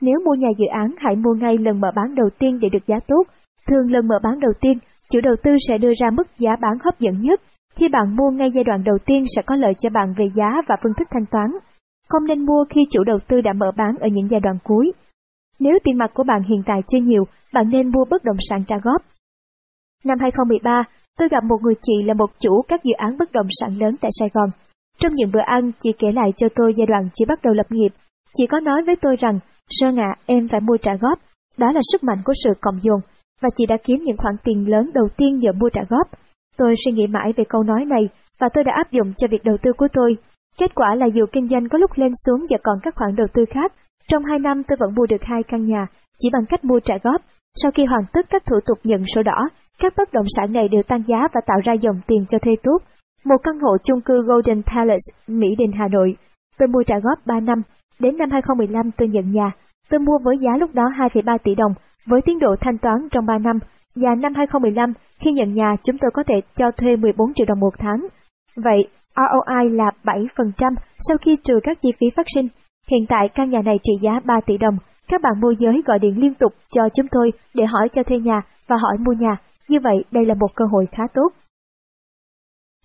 Nếu 0.01 0.19
mua 0.25 0.33
nhà 0.33 0.49
dự 0.57 0.65
án 0.65 0.91
hãy 0.97 1.15
mua 1.15 1.33
ngay 1.33 1.57
lần 1.57 1.81
mở 1.81 1.91
bán 1.95 2.15
đầu 2.15 2.29
tiên 2.39 2.59
để 2.59 2.69
được 2.69 2.87
giá 2.87 2.95
tốt, 3.07 3.23
Thường 3.67 3.91
lần 3.91 4.07
mở 4.07 4.19
bán 4.23 4.39
đầu 4.39 4.51
tiên, 4.61 4.77
chủ 5.11 5.19
đầu 5.21 5.35
tư 5.43 5.51
sẽ 5.67 5.77
đưa 5.77 5.93
ra 6.01 6.09
mức 6.09 6.27
giá 6.39 6.51
bán 6.61 6.77
hấp 6.83 6.99
dẫn 6.99 7.19
nhất. 7.19 7.41
Khi 7.75 7.87
bạn 7.89 8.15
mua 8.15 8.31
ngay 8.31 8.51
giai 8.51 8.63
đoạn 8.63 8.83
đầu 8.83 8.97
tiên 9.05 9.25
sẽ 9.35 9.41
có 9.41 9.55
lợi 9.55 9.73
cho 9.79 9.89
bạn 9.89 10.13
về 10.17 10.25
giá 10.35 10.61
và 10.67 10.75
phương 10.83 10.93
thức 10.99 11.07
thanh 11.11 11.25
toán. 11.31 11.51
Không 12.09 12.25
nên 12.25 12.45
mua 12.45 12.65
khi 12.69 12.81
chủ 12.91 13.03
đầu 13.03 13.17
tư 13.27 13.41
đã 13.41 13.53
mở 13.53 13.71
bán 13.77 13.95
ở 13.99 14.07
những 14.07 14.27
giai 14.29 14.39
đoạn 14.39 14.57
cuối. 14.63 14.93
Nếu 15.59 15.79
tiền 15.83 15.97
mặt 15.97 16.11
của 16.13 16.23
bạn 16.23 16.41
hiện 16.41 16.61
tại 16.65 16.81
chưa 16.87 16.97
nhiều, 17.01 17.23
bạn 17.53 17.69
nên 17.69 17.91
mua 17.91 18.05
bất 18.09 18.23
động 18.23 18.37
sản 18.49 18.63
trả 18.67 18.75
góp. 18.83 19.01
Năm 20.05 20.17
2013, 20.21 20.83
tôi 21.17 21.27
gặp 21.31 21.43
một 21.43 21.57
người 21.61 21.73
chị 21.81 22.03
là 22.03 22.13
một 22.13 22.29
chủ 22.39 22.61
các 22.67 22.83
dự 22.83 22.93
án 22.97 23.17
bất 23.17 23.31
động 23.31 23.47
sản 23.59 23.77
lớn 23.79 23.91
tại 24.01 24.11
Sài 24.19 24.29
Gòn. 24.33 24.49
Trong 24.99 25.13
những 25.15 25.31
bữa 25.31 25.45
ăn, 25.45 25.71
chị 25.79 25.89
kể 25.99 26.07
lại 26.13 26.29
cho 26.37 26.47
tôi 26.55 26.73
giai 26.77 26.87
đoạn 26.87 27.09
chị 27.13 27.25
bắt 27.27 27.39
đầu 27.43 27.53
lập 27.53 27.65
nghiệp. 27.69 27.89
Chị 28.33 28.47
có 28.47 28.59
nói 28.59 28.83
với 28.85 28.95
tôi 28.95 29.15
rằng, 29.19 29.39
Sơn 29.69 29.99
ạ, 29.99 30.15
em 30.25 30.47
phải 30.47 30.61
mua 30.61 30.77
trả 30.77 30.91
góp. 31.01 31.19
Đó 31.57 31.71
là 31.71 31.81
sức 31.91 32.03
mạnh 32.03 32.17
của 32.25 32.33
sự 32.43 32.49
cộng 32.61 32.79
dồn, 32.81 32.99
và 33.41 33.49
chị 33.55 33.65
đã 33.65 33.75
kiếm 33.83 33.99
những 34.03 34.17
khoản 34.17 34.35
tiền 34.43 34.69
lớn 34.69 34.91
đầu 34.93 35.07
tiên 35.17 35.39
nhờ 35.39 35.51
mua 35.51 35.69
trả 35.69 35.81
góp. 35.89 36.07
Tôi 36.57 36.73
suy 36.85 36.91
nghĩ 36.91 37.07
mãi 37.13 37.33
về 37.35 37.43
câu 37.49 37.63
nói 37.63 37.85
này, 37.85 38.09
và 38.39 38.49
tôi 38.53 38.63
đã 38.63 38.71
áp 38.75 38.91
dụng 38.91 39.13
cho 39.17 39.27
việc 39.31 39.43
đầu 39.43 39.57
tư 39.61 39.71
của 39.77 39.87
tôi. 39.93 40.17
Kết 40.59 40.75
quả 40.75 40.95
là 40.95 41.05
dù 41.13 41.25
kinh 41.31 41.47
doanh 41.47 41.69
có 41.69 41.77
lúc 41.77 41.91
lên 41.95 42.11
xuống 42.25 42.45
và 42.49 42.57
còn 42.63 42.77
các 42.83 42.95
khoản 42.95 43.15
đầu 43.15 43.27
tư 43.33 43.45
khác, 43.49 43.73
trong 44.07 44.23
2 44.23 44.39
năm 44.39 44.63
tôi 44.63 44.77
vẫn 44.79 44.95
mua 44.95 45.05
được 45.05 45.23
hai 45.23 45.41
căn 45.47 45.65
nhà, 45.65 45.85
chỉ 46.19 46.29
bằng 46.33 46.45
cách 46.49 46.65
mua 46.65 46.79
trả 46.79 46.95
góp. 47.03 47.21
Sau 47.61 47.71
khi 47.71 47.85
hoàn 47.85 48.03
tất 48.13 48.25
các 48.29 48.45
thủ 48.45 48.55
tục 48.65 48.77
nhận 48.83 49.03
sổ 49.15 49.23
đỏ, 49.23 49.49
các 49.80 49.93
bất 49.97 50.14
động 50.14 50.25
sản 50.35 50.53
này 50.53 50.67
đều 50.72 50.81
tăng 50.88 51.03
giá 51.07 51.17
và 51.33 51.41
tạo 51.45 51.57
ra 51.64 51.73
dòng 51.73 51.95
tiền 52.07 52.25
cho 52.27 52.39
thuê 52.39 52.56
tốt. 52.64 52.77
Một 53.25 53.38
căn 53.43 53.59
hộ 53.59 53.77
chung 53.83 54.01
cư 54.01 54.23
Golden 54.27 54.61
Palace, 54.64 55.07
Mỹ 55.27 55.47
Đình, 55.57 55.72
Hà 55.80 55.88
Nội. 55.91 56.15
Tôi 56.59 56.67
mua 56.67 56.83
trả 56.88 56.95
góp 57.03 57.25
3 57.25 57.39
năm, 57.39 57.61
đến 57.99 58.17
năm 58.17 58.30
2015 58.31 58.91
tôi 58.97 59.07
nhận 59.07 59.31
nhà. 59.31 59.51
Tôi 59.89 59.99
mua 59.99 60.17
với 60.23 60.35
giá 60.38 60.57
lúc 60.59 60.73
đó 60.73 60.83
2,3 60.97 61.38
tỷ 61.43 61.56
đồng, 61.56 61.73
với 62.06 62.22
tiến 62.25 62.39
độ 62.39 62.56
thanh 62.61 62.77
toán 62.77 62.97
trong 63.11 63.25
3 63.25 63.38
năm. 63.38 63.59
Và 63.95 64.15
năm 64.15 64.33
2015, 64.35 64.93
khi 65.19 65.31
nhận 65.31 65.53
nhà 65.53 65.75
chúng 65.83 65.97
tôi 65.97 66.11
có 66.14 66.23
thể 66.27 66.35
cho 66.56 66.72
thuê 66.72 66.95
14 66.95 67.33
triệu 67.33 67.45
đồng 67.45 67.59
một 67.59 67.73
tháng. 67.77 68.07
Vậy, 68.56 68.88
ROI 69.15 69.69
là 69.69 69.91
7% 70.03 70.73
sau 70.99 71.17
khi 71.22 71.38
trừ 71.43 71.53
các 71.64 71.77
chi 71.81 71.89
phí 71.99 72.07
phát 72.15 72.25
sinh. 72.35 72.47
Hiện 72.91 73.06
tại 73.09 73.30
căn 73.35 73.49
nhà 73.49 73.61
này 73.65 73.75
trị 73.83 73.93
giá 74.01 74.19
3 74.25 74.39
tỷ 74.45 74.57
đồng. 74.57 74.77
Các 75.09 75.22
bạn 75.22 75.33
môi 75.41 75.56
giới 75.59 75.81
gọi 75.85 75.99
điện 75.99 76.17
liên 76.17 76.33
tục 76.33 76.53
cho 76.72 76.89
chúng 76.95 77.07
tôi 77.11 77.31
để 77.53 77.65
hỏi 77.65 77.89
cho 77.89 78.03
thuê 78.03 78.19
nhà 78.19 78.41
và 78.67 78.75
hỏi 78.81 78.97
mua 78.99 79.14
nhà. 79.14 79.35
Như 79.69 79.77
vậy 79.83 79.97
đây 80.11 80.25
là 80.25 80.33
một 80.33 80.55
cơ 80.55 80.65
hội 80.71 80.85
khá 80.91 81.03
tốt. 81.13 81.29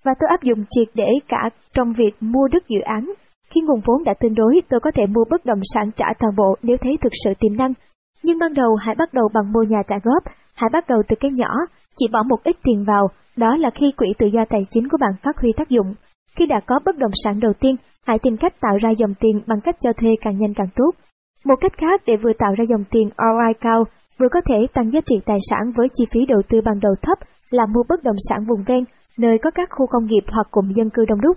Và 0.05 0.13
tôi 0.21 0.29
áp 0.31 0.43
dụng 0.43 0.65
triệt 0.71 0.89
để 0.95 1.09
cả 1.29 1.51
trong 1.75 1.93
việc 1.93 2.15
mua 2.21 2.49
đất 2.53 2.69
dự 2.69 2.81
án. 2.81 3.13
Khi 3.51 3.61
nguồn 3.61 3.81
vốn 3.87 4.05
đã 4.05 4.15
tương 4.21 4.35
đối, 4.35 4.63
tôi 4.69 4.81
có 4.81 4.91
thể 4.95 5.07
mua 5.07 5.25
bất 5.31 5.45
động 5.45 5.61
sản 5.75 5.91
trả 5.97 6.07
toàn 6.19 6.37
bộ 6.37 6.57
nếu 6.63 6.77
thấy 6.81 6.97
thực 7.03 7.13
sự 7.25 7.33
tiềm 7.41 7.57
năng. 7.57 7.73
Nhưng 8.25 8.39
ban 8.39 8.55
đầu 8.55 8.77
hãy 8.77 8.95
bắt 8.99 9.15
đầu 9.15 9.29
bằng 9.35 9.53
mua 9.53 9.63
nhà 9.63 9.79
trả 9.87 9.97
góp, 10.03 10.23
hãy 10.55 10.71
bắt 10.73 10.89
đầu 10.89 11.03
từ 11.09 11.17
cái 11.21 11.31
nhỏ, 11.35 11.51
chỉ 11.97 12.07
bỏ 12.13 12.23
một 12.23 12.45
ít 12.45 12.57
tiền 12.63 12.85
vào, 12.85 13.09
đó 13.37 13.57
là 13.57 13.71
khi 13.75 13.93
quỹ 13.97 14.09
tự 14.19 14.27
do 14.27 14.41
tài 14.49 14.61
chính 14.71 14.89
của 14.89 14.99
bạn 15.01 15.13
phát 15.23 15.39
huy 15.41 15.53
tác 15.57 15.69
dụng. 15.69 15.95
Khi 16.37 16.47
đã 16.47 16.61
có 16.67 16.79
bất 16.85 16.99
động 16.99 17.11
sản 17.25 17.41
đầu 17.41 17.53
tiên, 17.61 17.77
hãy 18.07 18.19
tìm 18.23 18.37
cách 18.37 18.61
tạo 18.61 18.77
ra 18.83 18.91
dòng 18.99 19.15
tiền 19.21 19.41
bằng 19.47 19.61
cách 19.65 19.77
cho 19.81 19.93
thuê 19.93 20.11
càng 20.21 20.39
nhanh 20.39 20.55
càng 20.55 20.69
tốt. 20.77 20.91
Một 21.45 21.55
cách 21.61 21.73
khác 21.77 22.03
để 22.07 22.17
vừa 22.17 22.33
tạo 22.39 22.55
ra 22.59 22.65
dòng 22.69 22.85
tiền 22.91 23.09
ROI 23.19 23.53
cao, 23.61 23.85
vừa 24.19 24.29
có 24.29 24.41
thể 24.49 24.67
tăng 24.75 24.91
giá 24.91 25.01
trị 25.07 25.17
tài 25.27 25.39
sản 25.51 25.73
với 25.77 25.87
chi 25.93 26.05
phí 26.13 26.27
đầu 26.27 26.43
tư 26.49 26.61
ban 26.65 26.81
đầu 26.81 26.93
thấp 27.03 27.19
là 27.51 27.67
mua 27.67 27.83
bất 27.89 28.03
động 28.03 28.17
sản 28.29 28.45
vùng 28.49 28.65
ven, 28.67 28.85
nơi 29.19 29.39
có 29.43 29.51
các 29.51 29.69
khu 29.71 29.87
công 29.87 30.07
nghiệp 30.07 30.25
hoặc 30.33 30.47
cụm 30.51 30.73
dân 30.75 30.91
cư 30.91 31.05
đông 31.09 31.21
đúc. 31.21 31.37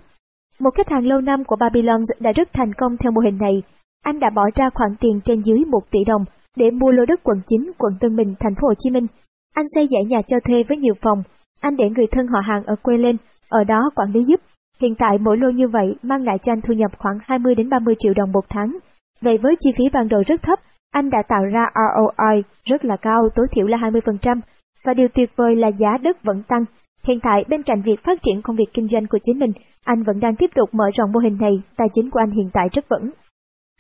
Một 0.60 0.70
khách 0.76 0.90
hàng 0.90 1.08
lâu 1.08 1.22
năm 1.22 1.44
của 1.44 1.56
Babylon 1.60 2.02
đã 2.20 2.32
rất 2.32 2.50
thành 2.54 2.74
công 2.74 2.98
theo 2.98 3.12
mô 3.12 3.22
hình 3.22 3.38
này. 3.38 3.64
Anh 4.04 4.20
đã 4.20 4.30
bỏ 4.36 4.44
ra 4.56 4.70
khoản 4.70 4.96
tiền 5.00 5.20
trên 5.26 5.42
dưới 5.42 5.60
1 5.66 5.80
tỷ 5.92 6.00
đồng 6.08 6.26
để 6.56 6.72
mua 6.72 6.92
lô 6.92 7.06
đất 7.06 7.20
quận 7.24 7.38
9, 7.46 7.72
quận 7.78 7.94
Tân 8.00 8.16
Bình, 8.16 8.36
thành 8.40 8.56
phố 8.56 8.68
Hồ 8.68 8.74
Chí 8.78 8.90
Minh. 8.90 9.08
Anh 9.54 9.66
xây 9.76 9.88
dãy 9.88 10.04
nhà 10.08 10.18
cho 10.28 10.38
thuê 10.48 10.64
với 10.64 10.78
nhiều 10.78 10.94
phòng. 11.02 11.24
Anh 11.62 11.76
để 11.78 11.86
người 11.90 12.06
thân 12.12 12.28
họ 12.28 12.40
hàng 12.44 12.64
ở 12.66 12.76
quê 12.82 12.98
lên, 12.98 13.18
ở 13.50 13.64
đó 13.64 13.90
quản 13.96 14.12
lý 14.12 14.20
giúp. 14.28 14.40
Hiện 14.82 14.96
tại 15.00 15.18
mỗi 15.22 15.38
lô 15.38 15.50
như 15.50 15.68
vậy 15.68 15.96
mang 16.04 16.24
lại 16.24 16.38
cho 16.42 16.52
anh 16.52 16.62
thu 16.62 16.74
nhập 16.74 16.92
khoảng 16.98 17.18
20 17.22 17.56
đến 17.56 17.70
30 17.70 17.96
triệu 18.00 18.14
đồng 18.14 18.32
một 18.32 18.46
tháng. 18.50 18.78
Vậy 19.22 19.38
với 19.44 19.56
chi 19.60 19.72
phí 19.78 19.84
ban 19.94 20.08
đầu 20.08 20.24
rất 20.28 20.42
thấp, 20.42 20.60
anh 20.96 21.10
đã 21.10 21.24
tạo 21.28 21.44
ra 21.54 21.66
ROI 21.76 22.44
rất 22.66 22.86
là 22.86 22.98
cao, 23.02 23.30
tối 23.36 23.48
thiểu 23.52 23.68
là 23.68 23.78
20%, 23.78 24.40
và 24.86 24.94
điều 24.94 25.08
tuyệt 25.08 25.30
vời 25.36 25.56
là 25.56 25.68
giá 25.68 25.98
đất 26.02 26.24
vẫn 26.24 26.44
tăng. 26.48 26.66
Hiện 27.08 27.20
tại 27.24 27.44
bên 27.50 27.64
cạnh 27.64 27.82
việc 27.82 28.04
phát 28.04 28.22
triển 28.22 28.42
công 28.42 28.56
việc 28.56 28.74
kinh 28.74 28.88
doanh 28.88 29.08
của 29.08 29.18
chính 29.24 29.40
mình, 29.40 29.52
anh 29.84 30.04
vẫn 30.04 30.20
đang 30.20 30.36
tiếp 30.36 30.52
tục 30.56 30.70
mở 30.72 30.86
rộng 30.98 31.12
mô 31.12 31.20
hình 31.20 31.38
này, 31.42 31.52
tài 31.78 31.88
chính 31.94 32.10
của 32.12 32.20
anh 32.20 32.32
hiện 32.32 32.50
tại 32.54 32.68
rất 32.74 32.86
vững. 32.90 33.12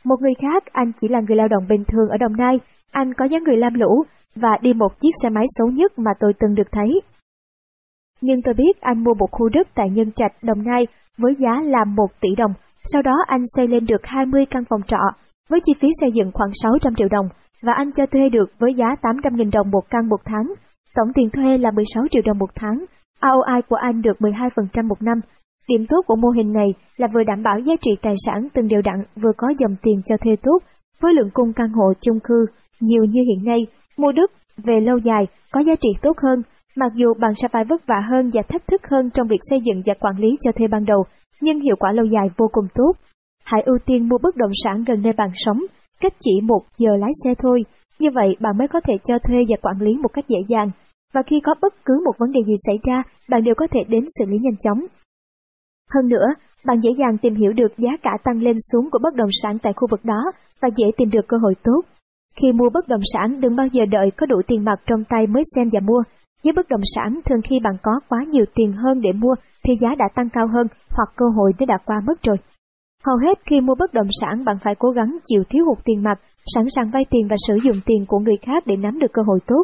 Một 0.03 0.15
người 0.21 0.33
khác, 0.41 0.63
anh 0.71 0.91
chỉ 0.97 1.07
là 1.07 1.19
người 1.27 1.37
lao 1.37 1.47
động 1.47 1.67
bình 1.69 1.83
thường 1.87 2.09
ở 2.09 2.17
Đồng 2.17 2.37
Nai, 2.37 2.59
anh 2.91 3.13
có 3.13 3.25
dáng 3.25 3.43
người 3.43 3.57
lam 3.57 3.73
lũ 3.73 4.03
và 4.35 4.57
đi 4.61 4.73
một 4.73 4.99
chiếc 4.99 5.11
xe 5.23 5.29
máy 5.29 5.45
xấu 5.57 5.67
nhất 5.67 5.99
mà 5.99 6.11
tôi 6.19 6.33
từng 6.39 6.55
được 6.55 6.71
thấy. 6.71 7.01
Nhưng 8.21 8.41
tôi 8.41 8.53
biết 8.53 8.81
anh 8.81 9.03
mua 9.03 9.13
một 9.13 9.27
khu 9.31 9.49
đất 9.49 9.67
tại 9.75 9.89
Nhân 9.89 10.11
Trạch, 10.11 10.43
Đồng 10.43 10.63
Nai 10.63 10.87
với 11.17 11.35
giá 11.35 11.61
là 11.63 11.85
1 11.85 12.07
tỷ 12.21 12.29
đồng, 12.37 12.53
sau 12.83 13.01
đó 13.01 13.15
anh 13.27 13.41
xây 13.55 13.67
lên 13.67 13.85
được 13.85 14.01
20 14.03 14.45
căn 14.45 14.63
phòng 14.69 14.81
trọ 14.87 14.97
với 15.49 15.59
chi 15.63 15.73
phí 15.79 15.87
xây 16.01 16.11
dựng 16.11 16.31
khoảng 16.33 16.49
600 16.53 16.95
triệu 16.95 17.07
đồng 17.11 17.29
và 17.61 17.73
anh 17.75 17.91
cho 17.91 18.05
thuê 18.05 18.29
được 18.29 18.49
với 18.59 18.73
giá 18.73 18.85
800.000 19.01 19.51
đồng 19.51 19.71
một 19.71 19.83
căn 19.89 20.09
một 20.09 20.21
tháng. 20.25 20.53
Tổng 20.95 21.13
tiền 21.15 21.29
thuê 21.29 21.57
là 21.57 21.71
16 21.71 22.03
triệu 22.11 22.21
đồng 22.25 22.37
một 22.37 22.49
tháng. 22.55 22.85
ROI 23.21 23.61
của 23.69 23.75
anh 23.75 24.01
được 24.01 24.17
12% 24.19 24.87
một 24.87 25.01
năm. 25.01 25.19
Điểm 25.67 25.85
tốt 25.89 26.01
của 26.07 26.15
mô 26.15 26.29
hình 26.29 26.53
này 26.53 26.73
là 26.97 27.07
vừa 27.13 27.23
đảm 27.23 27.43
bảo 27.43 27.59
giá 27.59 27.73
trị 27.81 27.91
tài 28.01 28.13
sản 28.25 28.47
từng 28.53 28.67
đều 28.67 28.81
đặn, 28.81 28.95
vừa 29.15 29.31
có 29.37 29.47
dòng 29.59 29.75
tiền 29.81 30.01
cho 30.05 30.15
thuê 30.17 30.35
tốt, 30.43 30.59
với 31.01 31.13
lượng 31.13 31.29
cung 31.33 31.53
căn 31.53 31.69
hộ 31.69 31.93
chung 32.01 32.19
cư 32.23 32.45
nhiều 32.79 33.05
như 33.05 33.21
hiện 33.27 33.45
nay, 33.45 33.67
mua 33.97 34.11
đất 34.11 34.31
về 34.57 34.79
lâu 34.81 34.97
dài 34.97 35.25
có 35.51 35.63
giá 35.63 35.75
trị 35.75 35.89
tốt 36.01 36.17
hơn, 36.23 36.41
mặc 36.75 36.91
dù 36.95 37.13
bạn 37.19 37.31
sẽ 37.35 37.47
phải 37.47 37.63
vất 37.69 37.87
vả 37.87 38.01
hơn 38.09 38.29
và 38.33 38.41
thách 38.49 38.67
thức 38.67 38.81
hơn 38.91 39.09
trong 39.09 39.27
việc 39.27 39.39
xây 39.49 39.59
dựng 39.61 39.81
và 39.85 39.93
quản 39.99 40.15
lý 40.17 40.29
cho 40.41 40.51
thuê 40.51 40.67
ban 40.67 40.85
đầu, 40.85 41.03
nhưng 41.41 41.59
hiệu 41.59 41.75
quả 41.79 41.91
lâu 41.91 42.05
dài 42.05 42.27
vô 42.37 42.47
cùng 42.51 42.65
tốt. 42.75 42.93
Hãy 43.45 43.61
ưu 43.65 43.77
tiên 43.85 44.09
mua 44.09 44.17
bất 44.23 44.35
động 44.35 44.51
sản 44.63 44.83
gần 44.87 45.01
nơi 45.01 45.13
bạn 45.13 45.29
sống, 45.33 45.59
cách 46.01 46.13
chỉ 46.19 46.41
một 46.43 46.61
giờ 46.77 46.91
lái 46.99 47.11
xe 47.23 47.33
thôi, 47.37 47.65
như 47.99 48.09
vậy 48.13 48.35
bạn 48.39 48.57
mới 48.57 48.67
có 48.67 48.79
thể 48.79 48.93
cho 49.03 49.15
thuê 49.19 49.43
và 49.49 49.57
quản 49.61 49.81
lý 49.81 49.97
một 50.01 50.09
cách 50.13 50.25
dễ 50.27 50.39
dàng, 50.47 50.71
và 51.13 51.21
khi 51.27 51.39
có 51.39 51.55
bất 51.61 51.73
cứ 51.85 52.01
một 52.05 52.11
vấn 52.17 52.31
đề 52.31 52.39
gì 52.47 52.53
xảy 52.67 52.79
ra, 52.87 53.03
bạn 53.29 53.43
đều 53.43 53.55
có 53.57 53.67
thể 53.71 53.79
đến 53.87 54.03
xử 54.19 54.25
lý 54.25 54.37
nhanh 54.41 54.57
chóng. 54.57 54.79
Hơn 55.93 56.09
nữa, 56.09 56.27
bạn 56.65 56.79
dễ 56.79 56.91
dàng 56.97 57.17
tìm 57.17 57.35
hiểu 57.35 57.53
được 57.53 57.77
giá 57.77 57.89
cả 58.03 58.11
tăng 58.23 58.41
lên 58.41 58.55
xuống 58.71 58.89
của 58.91 58.99
bất 59.03 59.15
động 59.15 59.29
sản 59.41 59.57
tại 59.63 59.73
khu 59.75 59.87
vực 59.91 60.05
đó 60.05 60.21
và 60.61 60.69
dễ 60.75 60.85
tìm 60.97 61.09
được 61.09 61.27
cơ 61.27 61.37
hội 61.43 61.53
tốt. 61.63 61.81
Khi 62.41 62.51
mua 62.51 62.69
bất 62.69 62.87
động 62.87 63.01
sản, 63.13 63.41
đừng 63.41 63.55
bao 63.55 63.67
giờ 63.67 63.85
đợi 63.91 64.11
có 64.17 64.25
đủ 64.25 64.41
tiền 64.47 64.65
mặt 64.65 64.79
trong 64.85 65.03
tay 65.09 65.27
mới 65.27 65.43
xem 65.55 65.67
và 65.73 65.79
mua. 65.87 66.01
Với 66.43 66.53
bất 66.53 66.69
động 66.69 66.81
sản, 66.95 67.19
thường 67.25 67.41
khi 67.49 67.59
bạn 67.63 67.75
có 67.81 67.91
quá 68.09 68.19
nhiều 68.31 68.45
tiền 68.55 68.71
hơn 68.71 69.01
để 69.01 69.11
mua 69.11 69.35
thì 69.63 69.73
giá 69.81 69.89
đã 69.97 70.05
tăng 70.15 70.29
cao 70.29 70.47
hơn 70.53 70.67
hoặc 70.89 71.09
cơ 71.15 71.25
hội 71.37 71.51
nó 71.59 71.65
đã 71.65 71.77
qua 71.85 72.01
mất 72.07 72.23
rồi. 72.23 72.37
Hầu 73.05 73.17
hết 73.17 73.39
khi 73.45 73.61
mua 73.61 73.75
bất 73.75 73.93
động 73.93 74.07
sản 74.21 74.45
bạn 74.45 74.57
phải 74.63 74.75
cố 74.79 74.89
gắng 74.89 75.17
chịu 75.23 75.43
thiếu 75.49 75.65
hụt 75.65 75.77
tiền 75.85 76.03
mặt, 76.03 76.19
sẵn 76.55 76.65
sàng 76.75 76.89
vay 76.93 77.05
tiền 77.09 77.27
và 77.29 77.35
sử 77.47 77.55
dụng 77.63 77.79
tiền 77.85 78.05
của 78.07 78.19
người 78.19 78.37
khác 78.41 78.63
để 78.67 78.75
nắm 78.81 78.99
được 78.99 79.13
cơ 79.13 79.21
hội 79.27 79.39
tốt. 79.47 79.63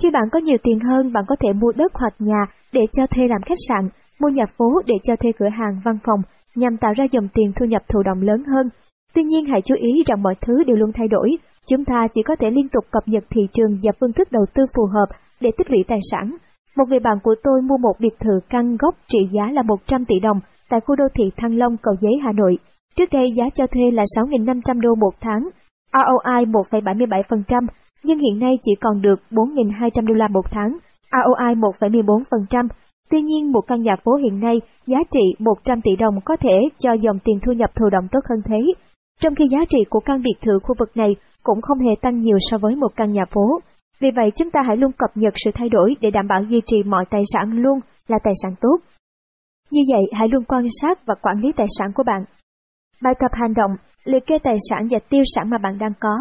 Khi 0.00 0.10
bạn 0.10 0.22
có 0.32 0.38
nhiều 0.38 0.56
tiền 0.62 0.78
hơn, 0.80 1.12
bạn 1.12 1.24
có 1.28 1.36
thể 1.40 1.52
mua 1.52 1.72
đất 1.72 1.92
hoặc 1.94 2.14
nhà 2.18 2.42
để 2.72 2.80
cho 2.92 3.06
thuê 3.06 3.28
làm 3.28 3.42
khách 3.42 3.64
sạn, 3.68 3.88
mua 4.20 4.28
nhà 4.28 4.44
phố 4.58 4.82
để 4.86 4.94
cho 5.02 5.16
thuê 5.16 5.32
cửa 5.38 5.48
hàng, 5.48 5.80
văn 5.84 5.98
phòng, 6.04 6.20
nhằm 6.54 6.76
tạo 6.76 6.92
ra 6.96 7.04
dòng 7.10 7.28
tiền 7.34 7.52
thu 7.56 7.66
nhập 7.66 7.82
thụ 7.88 8.02
động 8.02 8.20
lớn 8.22 8.42
hơn. 8.54 8.68
Tuy 9.14 9.22
nhiên 9.22 9.44
hãy 9.46 9.60
chú 9.64 9.74
ý 9.74 10.02
rằng 10.06 10.22
mọi 10.22 10.34
thứ 10.40 10.64
đều 10.64 10.76
luôn 10.76 10.92
thay 10.94 11.08
đổi, 11.08 11.28
chúng 11.66 11.84
ta 11.84 12.06
chỉ 12.14 12.22
có 12.22 12.36
thể 12.36 12.50
liên 12.50 12.68
tục 12.68 12.84
cập 12.90 13.02
nhật 13.06 13.24
thị 13.30 13.42
trường 13.52 13.78
và 13.82 13.92
phương 14.00 14.12
thức 14.12 14.32
đầu 14.32 14.44
tư 14.54 14.64
phù 14.76 14.82
hợp 14.94 15.06
để 15.40 15.50
tích 15.58 15.70
lũy 15.70 15.84
tài 15.88 15.98
sản. 16.10 16.36
Một 16.76 16.84
người 16.88 17.00
bạn 17.00 17.18
của 17.22 17.34
tôi 17.42 17.62
mua 17.62 17.76
một 17.76 17.92
biệt 17.98 18.14
thự 18.20 18.40
căn 18.48 18.76
gốc 18.76 18.94
trị 19.08 19.18
giá 19.32 19.42
là 19.52 19.62
100 19.62 20.04
tỷ 20.04 20.20
đồng 20.22 20.40
tại 20.70 20.80
khu 20.86 20.96
đô 20.96 21.04
thị 21.14 21.24
Thăng 21.36 21.58
Long, 21.58 21.76
Cầu 21.82 21.94
Giấy, 22.00 22.12
Hà 22.22 22.32
Nội. 22.32 22.58
Trước 22.96 23.08
đây 23.12 23.26
giá 23.36 23.44
cho 23.54 23.66
thuê 23.66 23.90
là 23.90 24.04
6.500 24.16 24.80
đô 24.80 24.94
một 24.94 25.14
tháng, 25.20 25.40
ROI 25.92 26.44
1,77%, 26.44 27.66
nhưng 28.04 28.18
hiện 28.18 28.38
nay 28.38 28.52
chỉ 28.62 28.72
còn 28.80 29.02
được 29.02 29.20
4.200 29.30 30.06
đô 30.06 30.14
la 30.14 30.28
một 30.28 30.50
tháng, 30.50 30.78
ROI 31.12 31.54
1,14%. 31.54 32.68
Tuy 33.10 33.22
nhiên, 33.22 33.52
một 33.52 33.60
căn 33.66 33.82
nhà 33.82 33.96
phố 34.04 34.14
hiện 34.14 34.40
nay 34.40 34.54
giá 34.86 34.98
trị 35.10 35.20
100 35.38 35.80
tỷ 35.80 35.96
đồng 35.96 36.14
có 36.24 36.36
thể 36.36 36.58
cho 36.78 36.92
dòng 36.92 37.18
tiền 37.24 37.38
thu 37.46 37.52
nhập 37.52 37.70
thụ 37.74 37.88
động 37.90 38.08
tốt 38.12 38.20
hơn 38.30 38.42
thế, 38.44 38.72
trong 39.20 39.34
khi 39.34 39.44
giá 39.50 39.58
trị 39.68 39.78
của 39.90 40.00
căn 40.00 40.22
biệt 40.22 40.34
thự 40.40 40.58
khu 40.62 40.74
vực 40.78 40.96
này 40.96 41.16
cũng 41.42 41.60
không 41.62 41.78
hề 41.78 41.94
tăng 42.02 42.20
nhiều 42.20 42.36
so 42.50 42.58
với 42.58 42.74
một 42.80 42.90
căn 42.96 43.12
nhà 43.12 43.24
phố. 43.30 43.60
Vì 44.02 44.10
vậy 44.16 44.30
chúng 44.36 44.50
ta 44.50 44.60
hãy 44.66 44.76
luôn 44.76 44.92
cập 44.92 45.10
nhật 45.14 45.34
sự 45.44 45.50
thay 45.54 45.68
đổi 45.68 45.96
để 46.00 46.10
đảm 46.10 46.26
bảo 46.28 46.42
duy 46.42 46.60
trì 46.66 46.82
mọi 46.82 47.04
tài 47.10 47.22
sản 47.32 47.52
luôn 47.52 47.78
là 48.08 48.18
tài 48.24 48.34
sản 48.42 48.52
tốt. 48.60 48.76
Như 49.70 49.80
vậy 49.92 50.02
hãy 50.12 50.28
luôn 50.28 50.44
quan 50.44 50.66
sát 50.80 51.06
và 51.06 51.14
quản 51.22 51.36
lý 51.42 51.52
tài 51.56 51.66
sản 51.78 51.90
của 51.94 52.02
bạn. 52.06 52.20
Bài 53.02 53.14
tập 53.20 53.30
hành 53.32 53.54
động, 53.54 53.70
liệt 54.04 54.26
kê 54.26 54.38
tài 54.42 54.56
sản 54.70 54.86
và 54.90 54.98
tiêu 55.08 55.22
sản 55.34 55.50
mà 55.50 55.58
bạn 55.58 55.78
đang 55.78 55.92
có, 56.00 56.14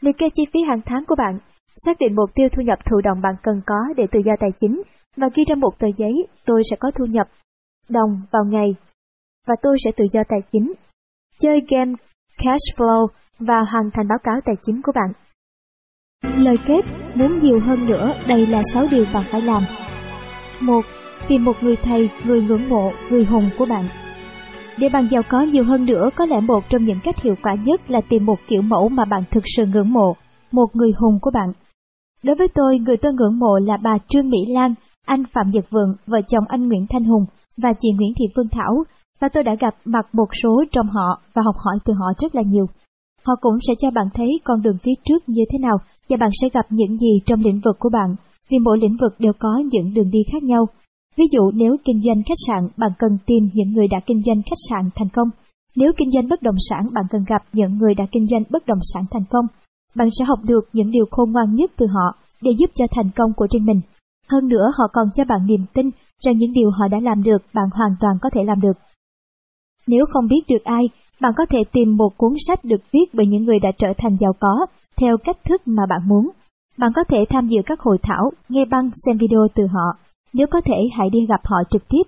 liệt 0.00 0.18
kê 0.18 0.28
chi 0.34 0.42
phí 0.52 0.60
hàng 0.68 0.80
tháng 0.86 1.04
của 1.04 1.14
bạn, 1.18 1.38
xác 1.84 1.96
định 2.00 2.14
mục 2.16 2.30
tiêu 2.34 2.48
thu 2.52 2.62
nhập 2.62 2.78
thụ 2.84 3.00
động 3.00 3.20
bạn 3.22 3.34
cần 3.42 3.60
có 3.66 3.78
để 3.96 4.04
tự 4.12 4.20
do 4.24 4.32
tài 4.40 4.50
chính 4.60 4.82
và 5.16 5.28
ghi 5.34 5.44
ra 5.48 5.54
một 5.54 5.78
tờ 5.78 5.88
giấy 5.96 6.26
tôi 6.46 6.62
sẽ 6.70 6.76
có 6.80 6.90
thu 6.90 7.04
nhập 7.04 7.26
đồng 7.90 8.22
vào 8.32 8.44
ngày 8.44 8.68
và 9.46 9.54
tôi 9.62 9.76
sẽ 9.84 9.90
tự 9.96 10.04
do 10.12 10.20
tài 10.28 10.40
chính. 10.52 10.72
Chơi 11.40 11.60
game 11.70 11.92
cash 12.38 12.78
flow 12.78 13.06
và 13.38 13.54
hoàn 13.72 13.90
thành 13.92 14.08
báo 14.08 14.18
cáo 14.22 14.34
tài 14.44 14.56
chính 14.62 14.82
của 14.82 14.92
bạn. 14.94 15.25
Lời 16.22 16.56
kết, 16.66 16.84
muốn 17.14 17.36
nhiều 17.36 17.58
hơn 17.66 17.86
nữa, 17.86 18.12
đây 18.26 18.46
là 18.46 18.60
6 18.72 18.84
điều 18.90 19.04
bạn 19.14 19.24
phải 19.30 19.42
làm. 19.42 19.62
1. 20.60 20.80
Tìm 21.28 21.44
một 21.44 21.52
người 21.60 21.76
thầy, 21.76 22.10
người 22.24 22.42
ngưỡng 22.42 22.68
mộ, 22.68 22.90
người 23.10 23.24
hùng 23.24 23.44
của 23.58 23.66
bạn. 23.66 23.84
Để 24.78 24.88
bạn 24.88 25.08
giàu 25.10 25.22
có 25.28 25.40
nhiều 25.40 25.64
hơn 25.64 25.84
nữa, 25.84 26.10
có 26.16 26.26
lẽ 26.26 26.40
một 26.40 26.60
trong 26.70 26.82
những 26.82 26.98
cách 27.04 27.22
hiệu 27.22 27.34
quả 27.42 27.54
nhất 27.64 27.90
là 27.90 28.00
tìm 28.08 28.26
một 28.26 28.38
kiểu 28.48 28.62
mẫu 28.62 28.88
mà 28.88 29.04
bạn 29.04 29.22
thực 29.30 29.44
sự 29.56 29.66
ngưỡng 29.66 29.92
mộ, 29.92 30.16
một 30.52 30.66
người 30.72 30.90
hùng 31.00 31.18
của 31.20 31.30
bạn. 31.34 31.52
Đối 32.24 32.36
với 32.36 32.48
tôi, 32.54 32.78
người 32.78 32.96
tôi 32.96 33.12
ngưỡng 33.12 33.38
mộ 33.38 33.58
là 33.58 33.76
bà 33.82 33.98
Trương 34.08 34.30
Mỹ 34.30 34.38
Lan, 34.48 34.74
anh 35.06 35.22
Phạm 35.32 35.50
Nhật 35.50 35.64
Vượng, 35.70 35.96
vợ 36.06 36.20
chồng 36.28 36.44
anh 36.48 36.68
Nguyễn 36.68 36.86
Thanh 36.90 37.04
Hùng 37.04 37.24
và 37.62 37.68
chị 37.78 37.88
Nguyễn 37.96 38.12
Thị 38.18 38.24
Phương 38.36 38.48
Thảo, 38.50 38.84
và 39.20 39.28
tôi 39.28 39.42
đã 39.42 39.52
gặp 39.60 39.74
mặt 39.84 40.06
một 40.12 40.28
số 40.42 40.64
trong 40.72 40.86
họ 40.88 41.20
và 41.34 41.42
học 41.44 41.56
hỏi 41.64 41.78
từ 41.84 41.92
họ 42.00 42.06
rất 42.18 42.34
là 42.34 42.42
nhiều. 42.46 42.66
Họ 43.26 43.34
cũng 43.40 43.58
sẽ 43.66 43.74
cho 43.78 43.90
bạn 43.90 44.06
thấy 44.14 44.28
con 44.44 44.62
đường 44.62 44.78
phía 44.82 44.94
trước 45.04 45.20
như 45.26 45.42
thế 45.52 45.58
nào 45.58 45.76
và 46.08 46.16
bạn 46.20 46.30
sẽ 46.40 46.48
gặp 46.52 46.66
những 46.70 46.98
gì 46.98 47.12
trong 47.26 47.40
lĩnh 47.40 47.60
vực 47.64 47.76
của 47.78 47.88
bạn, 47.92 48.16
vì 48.50 48.58
mỗi 48.58 48.78
lĩnh 48.78 48.96
vực 49.00 49.12
đều 49.18 49.32
có 49.38 49.62
những 49.72 49.94
đường 49.94 50.10
đi 50.10 50.18
khác 50.32 50.42
nhau. 50.42 50.66
Ví 51.16 51.24
dụ 51.32 51.50
nếu 51.54 51.76
kinh 51.84 52.02
doanh 52.06 52.22
khách 52.28 52.42
sạn, 52.46 52.68
bạn 52.76 52.90
cần 52.98 53.18
tìm 53.26 53.48
những 53.54 53.72
người 53.72 53.88
đã 53.88 54.00
kinh 54.06 54.22
doanh 54.26 54.42
khách 54.42 54.62
sạn 54.68 54.90
thành 54.94 55.08
công. 55.08 55.28
Nếu 55.76 55.92
kinh 55.96 56.10
doanh 56.10 56.28
bất 56.28 56.42
động 56.42 56.54
sản, 56.70 56.88
bạn 56.94 57.04
cần 57.10 57.24
gặp 57.28 57.42
những 57.52 57.78
người 57.78 57.94
đã 57.94 58.04
kinh 58.12 58.26
doanh 58.26 58.42
bất 58.50 58.66
động 58.66 58.78
sản 58.92 59.04
thành 59.10 59.24
công. 59.30 59.46
Bạn 59.96 60.08
sẽ 60.18 60.24
học 60.24 60.38
được 60.44 60.68
những 60.72 60.90
điều 60.90 61.04
khôn 61.10 61.32
ngoan 61.32 61.54
nhất 61.54 61.70
từ 61.76 61.86
họ 61.86 62.16
để 62.42 62.50
giúp 62.58 62.70
cho 62.74 62.84
thành 62.90 63.10
công 63.16 63.32
của 63.36 63.46
riêng 63.50 63.66
mình. 63.66 63.80
Hơn 64.30 64.48
nữa 64.48 64.66
họ 64.78 64.84
còn 64.92 65.06
cho 65.14 65.24
bạn 65.28 65.46
niềm 65.46 65.64
tin 65.74 65.90
rằng 66.20 66.36
những 66.36 66.52
điều 66.52 66.70
họ 66.70 66.88
đã 66.88 66.98
làm 67.02 67.22
được 67.22 67.38
bạn 67.54 67.68
hoàn 67.74 67.90
toàn 68.00 68.18
có 68.22 68.30
thể 68.34 68.40
làm 68.44 68.60
được. 68.60 68.76
Nếu 69.86 70.04
không 70.12 70.26
biết 70.26 70.42
được 70.48 70.64
ai, 70.64 70.82
bạn 71.20 71.32
có 71.36 71.46
thể 71.50 71.58
tìm 71.72 71.96
một 71.96 72.08
cuốn 72.16 72.32
sách 72.46 72.64
được 72.64 72.80
viết 72.92 73.04
bởi 73.12 73.26
những 73.26 73.44
người 73.44 73.58
đã 73.58 73.70
trở 73.78 73.88
thành 73.98 74.16
giàu 74.20 74.32
có 74.40 74.66
theo 75.00 75.16
cách 75.24 75.44
thức 75.44 75.62
mà 75.66 75.82
bạn 75.88 76.00
muốn. 76.08 76.30
Bạn 76.78 76.92
có 76.94 77.04
thể 77.08 77.18
tham 77.28 77.46
dự 77.46 77.58
các 77.66 77.80
hội 77.80 77.98
thảo, 78.02 78.30
nghe 78.48 78.64
băng, 78.70 78.90
xem 79.06 79.18
video 79.18 79.46
từ 79.54 79.66
họ. 79.66 79.98
Nếu 80.32 80.46
có 80.50 80.60
thể, 80.60 80.76
hãy 80.92 81.10
đi 81.10 81.18
gặp 81.28 81.40
họ 81.44 81.56
trực 81.70 81.88
tiếp. 81.88 82.02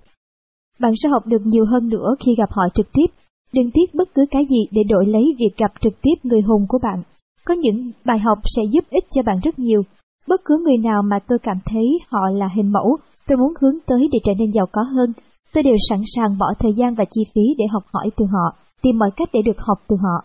Bạn 0.80 0.92
sẽ 1.02 1.08
học 1.08 1.26
được 1.26 1.42
nhiều 1.44 1.64
hơn 1.64 1.88
nữa 1.88 2.14
khi 2.20 2.34
gặp 2.38 2.50
họ 2.50 2.62
trực 2.74 2.86
tiếp. 2.92 3.06
Đừng 3.52 3.70
tiếc 3.70 3.94
bất 3.94 4.08
cứ 4.14 4.26
cái 4.30 4.42
gì 4.50 4.58
để 4.70 4.82
đổi 4.88 5.06
lấy 5.06 5.22
việc 5.38 5.56
gặp 5.56 5.72
trực 5.80 5.92
tiếp 6.02 6.14
người 6.22 6.40
hùng 6.40 6.66
của 6.68 6.78
bạn. 6.82 7.02
Có 7.44 7.54
những 7.54 7.90
bài 8.04 8.18
học 8.18 8.38
sẽ 8.56 8.62
giúp 8.72 8.84
ích 8.90 9.04
cho 9.10 9.22
bạn 9.22 9.40
rất 9.42 9.58
nhiều. 9.58 9.82
Bất 10.28 10.40
cứ 10.44 10.62
người 10.64 10.76
nào 10.76 11.02
mà 11.02 11.18
tôi 11.28 11.38
cảm 11.42 11.56
thấy 11.64 11.98
họ 12.10 12.20
là 12.32 12.48
hình 12.56 12.72
mẫu, 12.72 12.96
tôi 13.28 13.38
muốn 13.38 13.52
hướng 13.60 13.78
tới 13.86 14.08
để 14.12 14.18
trở 14.24 14.32
nên 14.38 14.50
giàu 14.50 14.66
có 14.72 14.82
hơn, 14.82 15.12
tôi 15.54 15.62
đều 15.62 15.76
sẵn 15.88 16.02
sàng 16.16 16.38
bỏ 16.38 16.46
thời 16.58 16.72
gian 16.76 16.94
và 16.94 17.04
chi 17.10 17.22
phí 17.34 17.42
để 17.58 17.64
học 17.72 17.82
hỏi 17.92 18.10
từ 18.16 18.24
họ, 18.32 18.56
tìm 18.82 18.98
mọi 18.98 19.10
cách 19.16 19.28
để 19.32 19.40
được 19.44 19.58
học 19.58 19.78
từ 19.88 19.96
họ. 20.04 20.24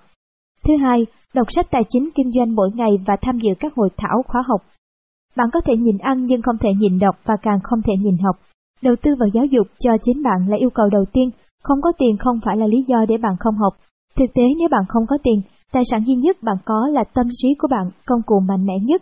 Thứ 0.64 0.74
hai, 0.84 1.06
đọc 1.34 1.48
sách 1.52 1.68
tài 1.72 1.82
chính 1.90 2.10
kinh 2.16 2.32
doanh 2.32 2.56
mỗi 2.56 2.70
ngày 2.74 2.92
và 3.08 3.16
tham 3.22 3.40
dự 3.40 3.52
các 3.60 3.74
hội 3.76 3.90
thảo 3.98 4.24
khóa 4.28 4.42
học. 4.48 4.62
Bạn 5.38 5.50
có 5.54 5.62
thể 5.66 5.74
nhìn 5.78 5.98
ăn 5.98 6.26
nhưng 6.26 6.42
không 6.42 6.58
thể 6.58 6.70
nhìn 6.78 7.00
đọc 7.00 7.16
và 7.26 7.36
càng 7.42 7.60
không 7.64 7.82
thể 7.82 7.94
nhìn 8.00 8.18
học. 8.18 8.36
Đầu 8.82 8.96
tư 9.02 9.16
vào 9.20 9.30
giáo 9.34 9.46
dục 9.46 9.68
cho 9.80 9.92
chính 10.02 10.24
bạn 10.24 10.50
là 10.50 10.58
yêu 10.58 10.70
cầu 10.70 10.90
đầu 10.92 11.06
tiên, 11.14 11.30
không 11.64 11.82
có 11.82 11.92
tiền 11.98 12.18
không 12.18 12.40
phải 12.46 12.58
là 12.58 12.68
lý 12.68 12.84
do 12.88 13.06
để 13.10 13.18
bạn 13.18 13.36
không 13.40 13.56
học. 13.56 13.74
Thực 14.16 14.34
tế 14.34 14.44
nếu 14.60 14.68
bạn 14.72 14.84
không 14.88 15.06
có 15.08 15.18
tiền, 15.24 15.42
tài 15.72 15.84
sản 15.92 16.04
duy 16.06 16.16
nhất 16.16 16.38
bạn 16.44 16.56
có 16.66 16.88
là 16.92 17.04
tâm 17.14 17.28
trí 17.32 17.48
của 17.60 17.68
bạn, 17.72 17.90
công 18.06 18.22
cụ 18.26 18.40
mạnh 18.40 18.66
mẽ 18.66 18.74
nhất. 18.82 19.02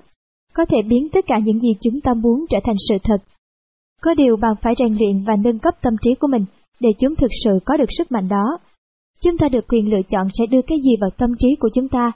Có 0.54 0.66
thể 0.66 0.78
biến 0.90 1.08
tất 1.14 1.26
cả 1.28 1.36
những 1.44 1.60
gì 1.60 1.70
chúng 1.82 2.02
ta 2.04 2.14
muốn 2.14 2.46
trở 2.50 2.58
thành 2.64 2.76
sự 2.90 2.96
thật. 3.04 3.18
Có 4.02 4.14
điều 4.14 4.38
bạn 4.38 4.54
phải 4.62 4.74
rèn 4.80 4.94
luyện 4.94 5.24
và 5.28 5.34
nâng 5.44 5.60
cấp 5.60 5.74
tâm 5.82 5.94
trí 6.02 6.16
của 6.16 6.28
mình 6.32 6.46
để 6.80 6.90
chúng 7.00 7.16
thực 7.16 7.32
sự 7.44 7.60
có 7.66 7.78
được 7.78 7.90
sức 7.98 8.12
mạnh 8.12 8.28
đó. 8.28 8.58
Chúng 9.24 9.38
ta 9.38 9.50
được 9.50 9.67
quyền 9.69 9.90
lựa 9.90 10.01
chọn 10.09 10.27
sẽ 10.38 10.45
đưa 10.45 10.61
cái 10.67 10.77
gì 10.83 10.91
vào 11.01 11.09
tâm 11.17 11.30
trí 11.40 11.56
của 11.59 11.69
chúng 11.75 11.88
ta. 11.88 12.11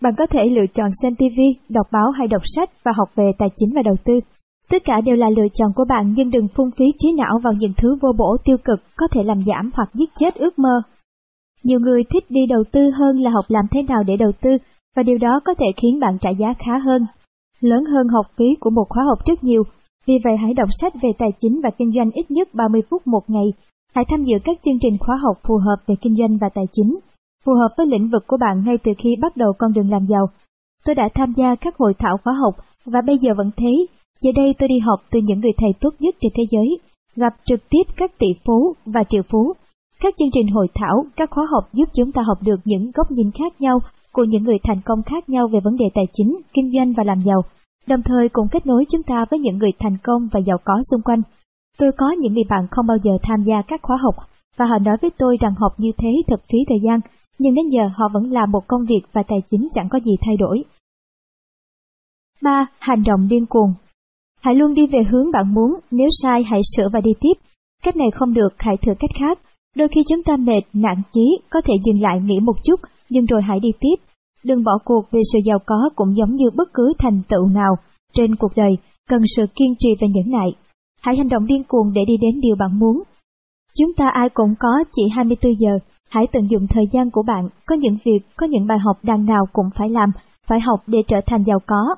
Bạn 0.00 0.14
có 0.18 0.26
thể 0.26 0.40
lựa 0.50 0.66
chọn 0.74 0.90
xem 1.02 1.14
TV, 1.14 1.40
đọc 1.68 1.86
báo 1.92 2.10
hay 2.10 2.28
đọc 2.28 2.42
sách 2.56 2.70
và 2.84 2.92
học 2.96 3.08
về 3.14 3.30
tài 3.38 3.48
chính 3.56 3.68
và 3.74 3.82
đầu 3.82 3.96
tư. 4.04 4.14
Tất 4.70 4.84
cả 4.84 5.00
đều 5.00 5.16
là 5.16 5.30
lựa 5.36 5.48
chọn 5.54 5.70
của 5.74 5.84
bạn 5.88 6.12
nhưng 6.16 6.30
đừng 6.30 6.48
phung 6.54 6.70
phí 6.76 6.84
trí 6.98 7.08
não 7.18 7.38
vào 7.44 7.52
những 7.58 7.72
thứ 7.76 7.96
vô 8.02 8.12
bổ 8.18 8.36
tiêu 8.44 8.56
cực 8.64 8.80
có 8.96 9.06
thể 9.12 9.22
làm 9.22 9.42
giảm 9.46 9.70
hoặc 9.74 9.90
giết 9.94 10.10
chết 10.18 10.34
ước 10.34 10.58
mơ. 10.58 10.82
Nhiều 11.64 11.80
người 11.80 12.04
thích 12.04 12.24
đi 12.28 12.40
đầu 12.48 12.64
tư 12.72 12.90
hơn 12.90 13.20
là 13.20 13.30
học 13.30 13.44
làm 13.48 13.64
thế 13.70 13.82
nào 13.88 14.02
để 14.06 14.16
đầu 14.16 14.32
tư 14.40 14.50
và 14.96 15.02
điều 15.02 15.18
đó 15.18 15.40
có 15.44 15.54
thể 15.54 15.66
khiến 15.82 16.00
bạn 16.00 16.18
trả 16.20 16.30
giá 16.30 16.48
khá 16.58 16.78
hơn. 16.84 17.06
Lớn 17.60 17.84
hơn 17.84 18.08
học 18.08 18.26
phí 18.36 18.44
của 18.60 18.70
một 18.70 18.84
khóa 18.88 19.04
học 19.08 19.18
rất 19.24 19.44
nhiều, 19.44 19.62
vì 20.06 20.14
vậy 20.24 20.36
hãy 20.36 20.54
đọc 20.54 20.68
sách 20.80 20.94
về 21.02 21.10
tài 21.18 21.28
chính 21.40 21.60
và 21.64 21.70
kinh 21.78 21.92
doanh 21.92 22.10
ít 22.10 22.30
nhất 22.30 22.48
30 22.54 22.82
phút 22.90 23.06
một 23.06 23.30
ngày 23.30 23.46
Hãy 23.94 24.04
tham 24.08 24.24
dự 24.24 24.36
các 24.44 24.58
chương 24.64 24.78
trình 24.80 24.98
khóa 25.00 25.16
học 25.16 25.36
phù 25.48 25.56
hợp 25.56 25.76
về 25.86 25.94
kinh 26.02 26.14
doanh 26.14 26.38
và 26.40 26.48
tài 26.54 26.64
chính, 26.72 26.98
phù 27.44 27.52
hợp 27.60 27.74
với 27.76 27.86
lĩnh 27.86 28.10
vực 28.12 28.24
của 28.26 28.36
bạn 28.40 28.64
ngay 28.64 28.76
từ 28.84 28.92
khi 29.02 29.10
bắt 29.20 29.36
đầu 29.36 29.52
con 29.58 29.72
đường 29.72 29.90
làm 29.90 30.06
giàu. 30.06 30.26
Tôi 30.84 30.94
đã 30.94 31.08
tham 31.14 31.32
gia 31.36 31.54
các 31.54 31.74
hội 31.78 31.94
thảo 31.98 32.16
khóa 32.24 32.32
học 32.32 32.54
và 32.84 33.00
bây 33.06 33.18
giờ 33.18 33.30
vẫn 33.36 33.50
thấy, 33.56 33.88
giờ 34.20 34.30
đây 34.36 34.54
tôi 34.58 34.68
đi 34.68 34.78
học 34.78 35.00
từ 35.10 35.20
những 35.22 35.40
người 35.40 35.52
thầy 35.56 35.70
tốt 35.80 35.90
nhất 35.98 36.14
trên 36.20 36.32
thế 36.34 36.42
giới, 36.50 36.78
gặp 37.16 37.34
trực 37.44 37.60
tiếp 37.70 37.82
các 37.96 38.18
tỷ 38.18 38.26
phú 38.44 38.74
và 38.86 39.00
triệu 39.08 39.22
phú. 39.30 39.52
Các 40.00 40.14
chương 40.18 40.30
trình 40.32 40.46
hội 40.54 40.66
thảo, 40.74 41.04
các 41.16 41.30
khóa 41.30 41.44
học 41.52 41.64
giúp 41.72 41.88
chúng 41.94 42.12
ta 42.12 42.22
học 42.26 42.38
được 42.42 42.60
những 42.64 42.90
góc 42.94 43.06
nhìn 43.10 43.30
khác 43.30 43.60
nhau 43.60 43.78
của 44.12 44.24
những 44.24 44.42
người 44.42 44.58
thành 44.64 44.80
công 44.84 45.02
khác 45.02 45.28
nhau 45.28 45.48
về 45.52 45.60
vấn 45.64 45.76
đề 45.76 45.86
tài 45.94 46.04
chính, 46.12 46.38
kinh 46.52 46.72
doanh 46.76 46.92
và 46.96 47.04
làm 47.06 47.20
giàu, 47.20 47.40
đồng 47.86 48.02
thời 48.04 48.28
cũng 48.28 48.48
kết 48.48 48.66
nối 48.66 48.84
chúng 48.90 49.02
ta 49.02 49.24
với 49.30 49.38
những 49.38 49.58
người 49.58 49.70
thành 49.78 49.96
công 50.02 50.28
và 50.32 50.40
giàu 50.46 50.58
có 50.64 50.74
xung 50.90 51.02
quanh. 51.02 51.22
Tôi 51.78 51.92
có 51.96 52.10
những 52.18 52.34
người 52.34 52.44
bạn 52.48 52.66
không 52.70 52.86
bao 52.86 52.96
giờ 53.02 53.12
tham 53.22 53.44
gia 53.44 53.62
các 53.68 53.80
khóa 53.82 53.96
học 54.02 54.14
và 54.56 54.66
họ 54.66 54.78
nói 54.78 54.96
với 55.02 55.10
tôi 55.18 55.36
rằng 55.40 55.54
học 55.58 55.72
như 55.78 55.90
thế 55.98 56.08
thật 56.26 56.40
phí 56.52 56.58
thời 56.68 56.78
gian, 56.84 57.00
nhưng 57.38 57.54
đến 57.54 57.64
giờ 57.68 57.82
họ 57.94 58.08
vẫn 58.14 58.32
làm 58.32 58.50
một 58.50 58.64
công 58.66 58.84
việc 58.88 59.02
và 59.12 59.22
tài 59.28 59.38
chính 59.50 59.68
chẳng 59.74 59.88
có 59.90 59.98
gì 60.00 60.12
thay 60.20 60.36
đổi. 60.36 60.64
3. 62.42 62.66
Hành 62.78 63.02
động 63.02 63.28
điên 63.28 63.46
cuồng 63.46 63.74
Hãy 64.42 64.54
luôn 64.54 64.74
đi 64.74 64.86
về 64.86 64.98
hướng 65.10 65.30
bạn 65.32 65.54
muốn, 65.54 65.70
nếu 65.90 66.08
sai 66.22 66.42
hãy 66.42 66.60
sửa 66.76 66.88
và 66.92 67.00
đi 67.00 67.10
tiếp. 67.20 67.32
Cách 67.84 67.96
này 67.96 68.08
không 68.14 68.34
được, 68.34 68.48
hãy 68.58 68.76
thử 68.76 68.92
cách 68.98 69.10
khác. 69.20 69.38
Đôi 69.76 69.88
khi 69.88 70.00
chúng 70.08 70.22
ta 70.22 70.36
mệt, 70.36 70.60
nản 70.72 71.02
chí, 71.12 71.38
có 71.50 71.60
thể 71.64 71.74
dừng 71.84 72.02
lại 72.02 72.18
nghỉ 72.22 72.40
một 72.40 72.56
chút, 72.64 72.80
nhưng 73.10 73.26
rồi 73.26 73.42
hãy 73.42 73.60
đi 73.60 73.68
tiếp. 73.80 73.96
Đừng 74.44 74.64
bỏ 74.64 74.72
cuộc 74.84 75.04
vì 75.10 75.20
sự 75.32 75.38
giàu 75.44 75.58
có 75.66 75.90
cũng 75.96 76.16
giống 76.16 76.34
như 76.34 76.50
bất 76.56 76.68
cứ 76.74 76.92
thành 76.98 77.22
tựu 77.28 77.48
nào 77.48 77.74
trên 78.14 78.36
cuộc 78.36 78.52
đời, 78.56 78.72
cần 79.08 79.22
sự 79.36 79.46
kiên 79.54 79.74
trì 79.78 79.88
và 80.00 80.06
nhẫn 80.14 80.32
nại. 80.32 80.48
Hãy 81.02 81.16
hành 81.16 81.28
động 81.28 81.46
điên 81.46 81.62
cuồng 81.68 81.92
để 81.92 82.02
đi 82.06 82.16
đến 82.20 82.40
điều 82.40 82.56
bạn 82.56 82.78
muốn. 82.78 83.02
Chúng 83.78 83.94
ta 83.96 84.08
ai 84.12 84.28
cũng 84.28 84.54
có 84.58 84.84
chỉ 84.92 85.02
24 85.14 85.52
giờ, 85.58 85.70
hãy 86.10 86.24
tận 86.32 86.50
dụng 86.50 86.66
thời 86.66 86.84
gian 86.92 87.10
của 87.10 87.22
bạn, 87.22 87.48
có 87.66 87.76
những 87.76 87.96
việc, 88.04 88.20
có 88.36 88.46
những 88.46 88.66
bài 88.66 88.78
học 88.78 88.96
đằng 89.02 89.26
nào 89.26 89.46
cũng 89.52 89.66
phải 89.78 89.88
làm, 89.90 90.10
phải 90.48 90.60
học 90.60 90.80
để 90.86 90.98
trở 91.08 91.16
thành 91.26 91.44
giàu 91.44 91.58
có. 91.66 91.94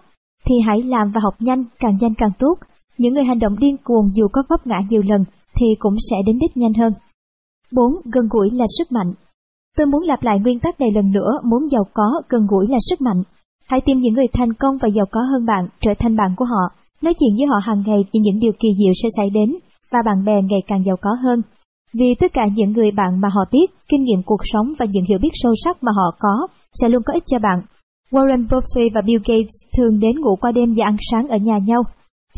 Thì 0.47 0.55
hãy 0.66 0.83
làm 0.83 1.12
và 1.15 1.20
học 1.24 1.34
nhanh, 1.39 1.65
càng 1.78 1.97
nhanh 2.00 2.15
càng 2.15 2.31
tốt. 2.39 2.55
Những 2.99 3.15
người 3.15 3.24
hành 3.24 3.39
động 3.39 3.58
điên 3.58 3.76
cuồng 3.84 4.10
dù 4.15 4.28
có 4.33 4.42
vấp 4.49 4.66
ngã 4.66 4.81
nhiều 4.89 5.02
lần 5.02 5.24
thì 5.57 5.66
cũng 5.78 5.94
sẽ 6.10 6.16
đến 6.26 6.39
đích 6.39 6.57
nhanh 6.57 6.74
hơn. 6.74 6.92
4. 7.73 7.92
Gần 8.05 8.28
gũi 8.31 8.50
là 8.50 8.65
sức 8.78 8.92
mạnh. 8.92 9.12
Tôi 9.76 9.86
muốn 9.86 10.02
lặp 10.02 10.23
lại 10.23 10.39
nguyên 10.39 10.60
tắc 10.60 10.81
này 10.81 10.91
lần 10.94 11.12
nữa, 11.12 11.31
muốn 11.44 11.68
giàu 11.70 11.84
có, 11.94 12.23
gần 12.28 12.47
gũi 12.49 12.66
là 12.68 12.78
sức 12.91 13.00
mạnh. 13.00 13.23
Hãy 13.66 13.81
tìm 13.84 13.99
những 13.99 14.15
người 14.15 14.26
thành 14.33 14.52
công 14.52 14.78
và 14.83 14.89
giàu 14.89 15.07
có 15.10 15.20
hơn 15.20 15.47
bạn, 15.47 15.68
trở 15.81 15.91
thành 15.99 16.16
bạn 16.16 16.34
của 16.36 16.44
họ, 16.44 16.83
nói 17.05 17.15
chuyện 17.18 17.33
với 17.39 17.47
họ 17.47 17.58
hàng 17.62 17.83
ngày 17.86 18.00
vì 18.12 18.20
những 18.23 18.39
điều 18.41 18.52
kỳ 18.60 18.68
diệu 18.78 18.92
sẽ 19.02 19.08
xảy 19.16 19.31
đến 19.31 19.49
và 19.92 19.99
bạn 20.07 20.24
bè 20.24 20.36
ngày 20.50 20.62
càng 20.66 20.84
giàu 20.84 20.97
có 21.00 21.10
hơn. 21.24 21.39
Vì 21.99 22.15
tất 22.20 22.31
cả 22.33 22.42
những 22.57 22.73
người 22.73 22.91
bạn 22.91 23.20
mà 23.20 23.28
họ 23.34 23.42
biết, 23.52 23.66
kinh 23.89 24.02
nghiệm 24.02 24.23
cuộc 24.26 24.42
sống 24.52 24.66
và 24.78 24.86
những 24.92 25.05
hiểu 25.08 25.18
biết 25.23 25.34
sâu 25.42 25.52
sắc 25.65 25.83
mà 25.83 25.92
họ 25.97 26.16
có 26.18 26.47
sẽ 26.74 26.89
luôn 26.89 27.02
có 27.07 27.12
ích 27.15 27.23
cho 27.26 27.39
bạn. 27.39 27.58
Warren 28.10 28.47
Buffett 28.49 28.94
và 28.94 29.00
Bill 29.00 29.23
Gates 29.28 29.57
thường 29.76 30.00
đến 30.00 30.20
ngủ 30.20 30.36
qua 30.36 30.52
đêm 30.52 30.74
và 30.76 30.84
ăn 30.86 30.97
sáng 31.10 31.28
ở 31.28 31.36
nhà 31.36 31.58
nhau. 31.66 31.83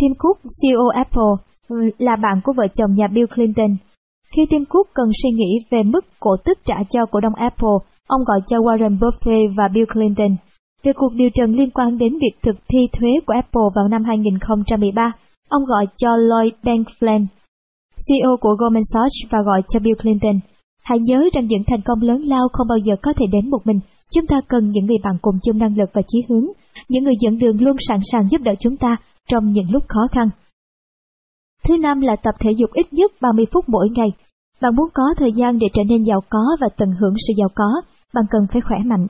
Tim 0.01 0.13
Cook, 0.19 0.39
CEO 0.59 0.89
Apple, 0.89 1.33
là 1.99 2.17
bạn 2.23 2.41
của 2.45 2.53
vợ 2.57 2.67
chồng 2.75 2.95
nhà 2.95 3.07
Bill 3.15 3.27
Clinton. 3.27 3.77
Khi 4.37 4.43
Tim 4.51 4.65
Cook 4.69 4.87
cần 4.95 5.09
suy 5.23 5.31
nghĩ 5.31 5.51
về 5.71 5.83
mức 5.83 6.05
cổ 6.21 6.37
tức 6.45 6.59
trả 6.65 6.75
cho 6.91 7.01
cổ 7.11 7.21
đông 7.21 7.35
Apple, 7.35 7.77
ông 8.07 8.25
gọi 8.25 8.41
cho 8.47 8.59
Warren 8.59 8.99
Buffett 8.99 9.55
và 9.57 9.65
Bill 9.75 9.87
Clinton 9.93 10.37
về 10.87 10.93
cuộc 10.97 11.15
điều 11.15 11.31
trần 11.35 11.53
liên 11.53 11.71
quan 11.71 11.99
đến 11.99 12.13
việc 12.13 12.35
thực 12.43 12.57
thi 12.69 12.79
thuế 12.93 13.11
của 13.27 13.35
Apple 13.35 13.69
vào 13.77 13.89
năm 13.89 14.05
2013, 14.05 15.13
ông 15.49 15.65
gọi 15.65 15.87
cho 15.97 16.11
Lloyd 16.17 16.53
Bankfland, 16.63 17.27
CEO 18.07 18.37
của 18.41 18.55
Goldman 18.59 18.83
Sachs 18.93 19.33
và 19.33 19.39
gọi 19.43 19.63
cho 19.69 19.81
Bill 19.81 19.97
Clinton. 20.03 20.39
Hãy 20.85 20.99
nhớ 21.03 21.25
rằng 21.35 21.47
những 21.47 21.63
thành 21.67 21.83
công 21.85 22.01
lớn 22.03 22.21
lao 22.25 22.49
không 22.53 22.69
bao 22.69 22.79
giờ 22.79 22.95
có 23.03 23.13
thể 23.17 23.27
đến 23.33 23.51
một 23.51 23.59
mình. 23.65 23.81
Chúng 24.15 24.27
ta 24.27 24.41
cần 24.49 24.71
những 24.71 24.87
người 24.87 24.97
bạn 25.05 25.17
cùng 25.23 25.35
chung 25.45 25.59
năng 25.59 25.79
lực 25.79 25.91
và 25.95 26.03
chí 26.09 26.19
hướng, 26.29 26.47
những 26.89 27.05
người 27.05 27.15
dẫn 27.21 27.39
đường 27.39 27.63
luôn 27.63 27.77
sẵn 27.89 28.01
sàng 28.13 28.29
giúp 28.31 28.41
đỡ 28.45 28.53
chúng 28.61 28.77
ta 28.77 28.97
trong 29.31 29.53
những 29.53 29.71
lúc 29.71 29.83
khó 29.89 30.01
khăn. 30.13 30.29
Thứ 31.69 31.77
năm 31.77 32.01
là 32.01 32.17
tập 32.17 32.35
thể 32.41 32.51
dục 32.57 32.71
ít 32.73 32.93
nhất 32.93 33.13
30 33.21 33.47
phút 33.53 33.65
mỗi 33.69 33.89
ngày. 33.97 34.09
Bạn 34.63 34.77
muốn 34.77 34.89
có 34.95 35.03
thời 35.17 35.33
gian 35.33 35.59
để 35.59 35.67
trở 35.75 35.83
nên 35.89 36.03
giàu 36.03 36.21
có 36.29 36.57
và 36.61 36.69
tận 36.77 36.89
hưởng 37.01 37.15
sự 37.27 37.33
giàu 37.37 37.49
có, 37.55 37.83
bạn 38.15 38.25
cần 38.31 38.43
phải 38.53 38.61
khỏe 38.61 38.79
mạnh. 38.85 39.07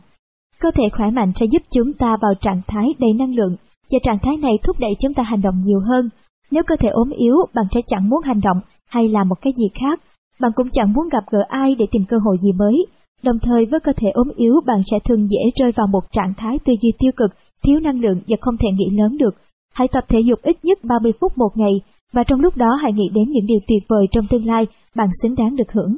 Cơ 0.61 0.71
thể 0.75 0.85
khỏe 0.93 1.07
mạnh 1.11 1.33
sẽ 1.41 1.47
giúp 1.47 1.63
chúng 1.71 1.93
ta 1.93 2.17
vào 2.23 2.35
trạng 2.41 2.63
thái 2.67 2.87
đầy 2.99 3.11
năng 3.19 3.35
lượng, 3.35 3.57
và 3.93 3.99
trạng 4.03 4.19
thái 4.23 4.37
này 4.37 4.53
thúc 4.63 4.77
đẩy 4.79 4.91
chúng 5.03 5.15
ta 5.15 5.23
hành 5.23 5.43
động 5.43 5.61
nhiều 5.61 5.81
hơn. 5.89 6.09
Nếu 6.51 6.63
cơ 6.67 6.77
thể 6.77 6.89
ốm 6.89 7.11
yếu, 7.11 7.37
bạn 7.55 7.65
sẽ 7.75 7.81
chẳng 7.87 8.09
muốn 8.09 8.23
hành 8.23 8.41
động 8.41 8.61
hay 8.89 9.09
làm 9.09 9.29
một 9.29 9.35
cái 9.43 9.53
gì 9.57 9.65
khác. 9.81 10.01
Bạn 10.41 10.53
cũng 10.55 10.69
chẳng 10.73 10.93
muốn 10.93 11.09
gặp 11.09 11.25
gỡ 11.31 11.39
ai 11.49 11.75
để 11.79 11.85
tìm 11.91 12.05
cơ 12.09 12.17
hội 12.25 12.37
gì 12.41 12.53
mới. 12.53 12.87
Đồng 13.23 13.39
thời 13.43 13.67
với 13.71 13.81
cơ 13.81 13.93
thể 13.97 14.09
ốm 14.15 14.29
yếu, 14.37 14.55
bạn 14.67 14.83
sẽ 14.91 14.97
thường 15.05 15.27
dễ 15.29 15.41
rơi 15.61 15.73
vào 15.77 15.87
một 15.87 16.13
trạng 16.13 16.35
thái 16.37 16.59
tư 16.65 16.73
duy 16.83 16.93
tiêu 16.99 17.13
cực, 17.17 17.31
thiếu 17.65 17.81
năng 17.81 18.01
lượng 18.01 18.21
và 18.29 18.37
không 18.41 18.57
thể 18.57 18.69
nghĩ 18.75 18.97
lớn 18.99 19.17
được. 19.19 19.35
Hãy 19.75 19.89
tập 19.93 20.05
thể 20.09 20.19
dục 20.25 20.39
ít 20.43 20.57
nhất 20.63 20.79
30 20.85 21.13
phút 21.21 21.33
một 21.39 21.51
ngày, 21.55 21.73
và 22.13 22.25
trong 22.27 22.41
lúc 22.41 22.57
đó 22.57 22.79
hãy 22.83 22.93
nghĩ 22.93 23.09
đến 23.15 23.25
những 23.31 23.47
điều 23.47 23.59
tuyệt 23.69 23.83
vời 23.89 24.07
trong 24.11 24.27
tương 24.31 24.47
lai 24.47 24.67
bạn 24.97 25.09
xứng 25.23 25.35
đáng 25.35 25.57
được 25.57 25.73
hưởng. 25.73 25.97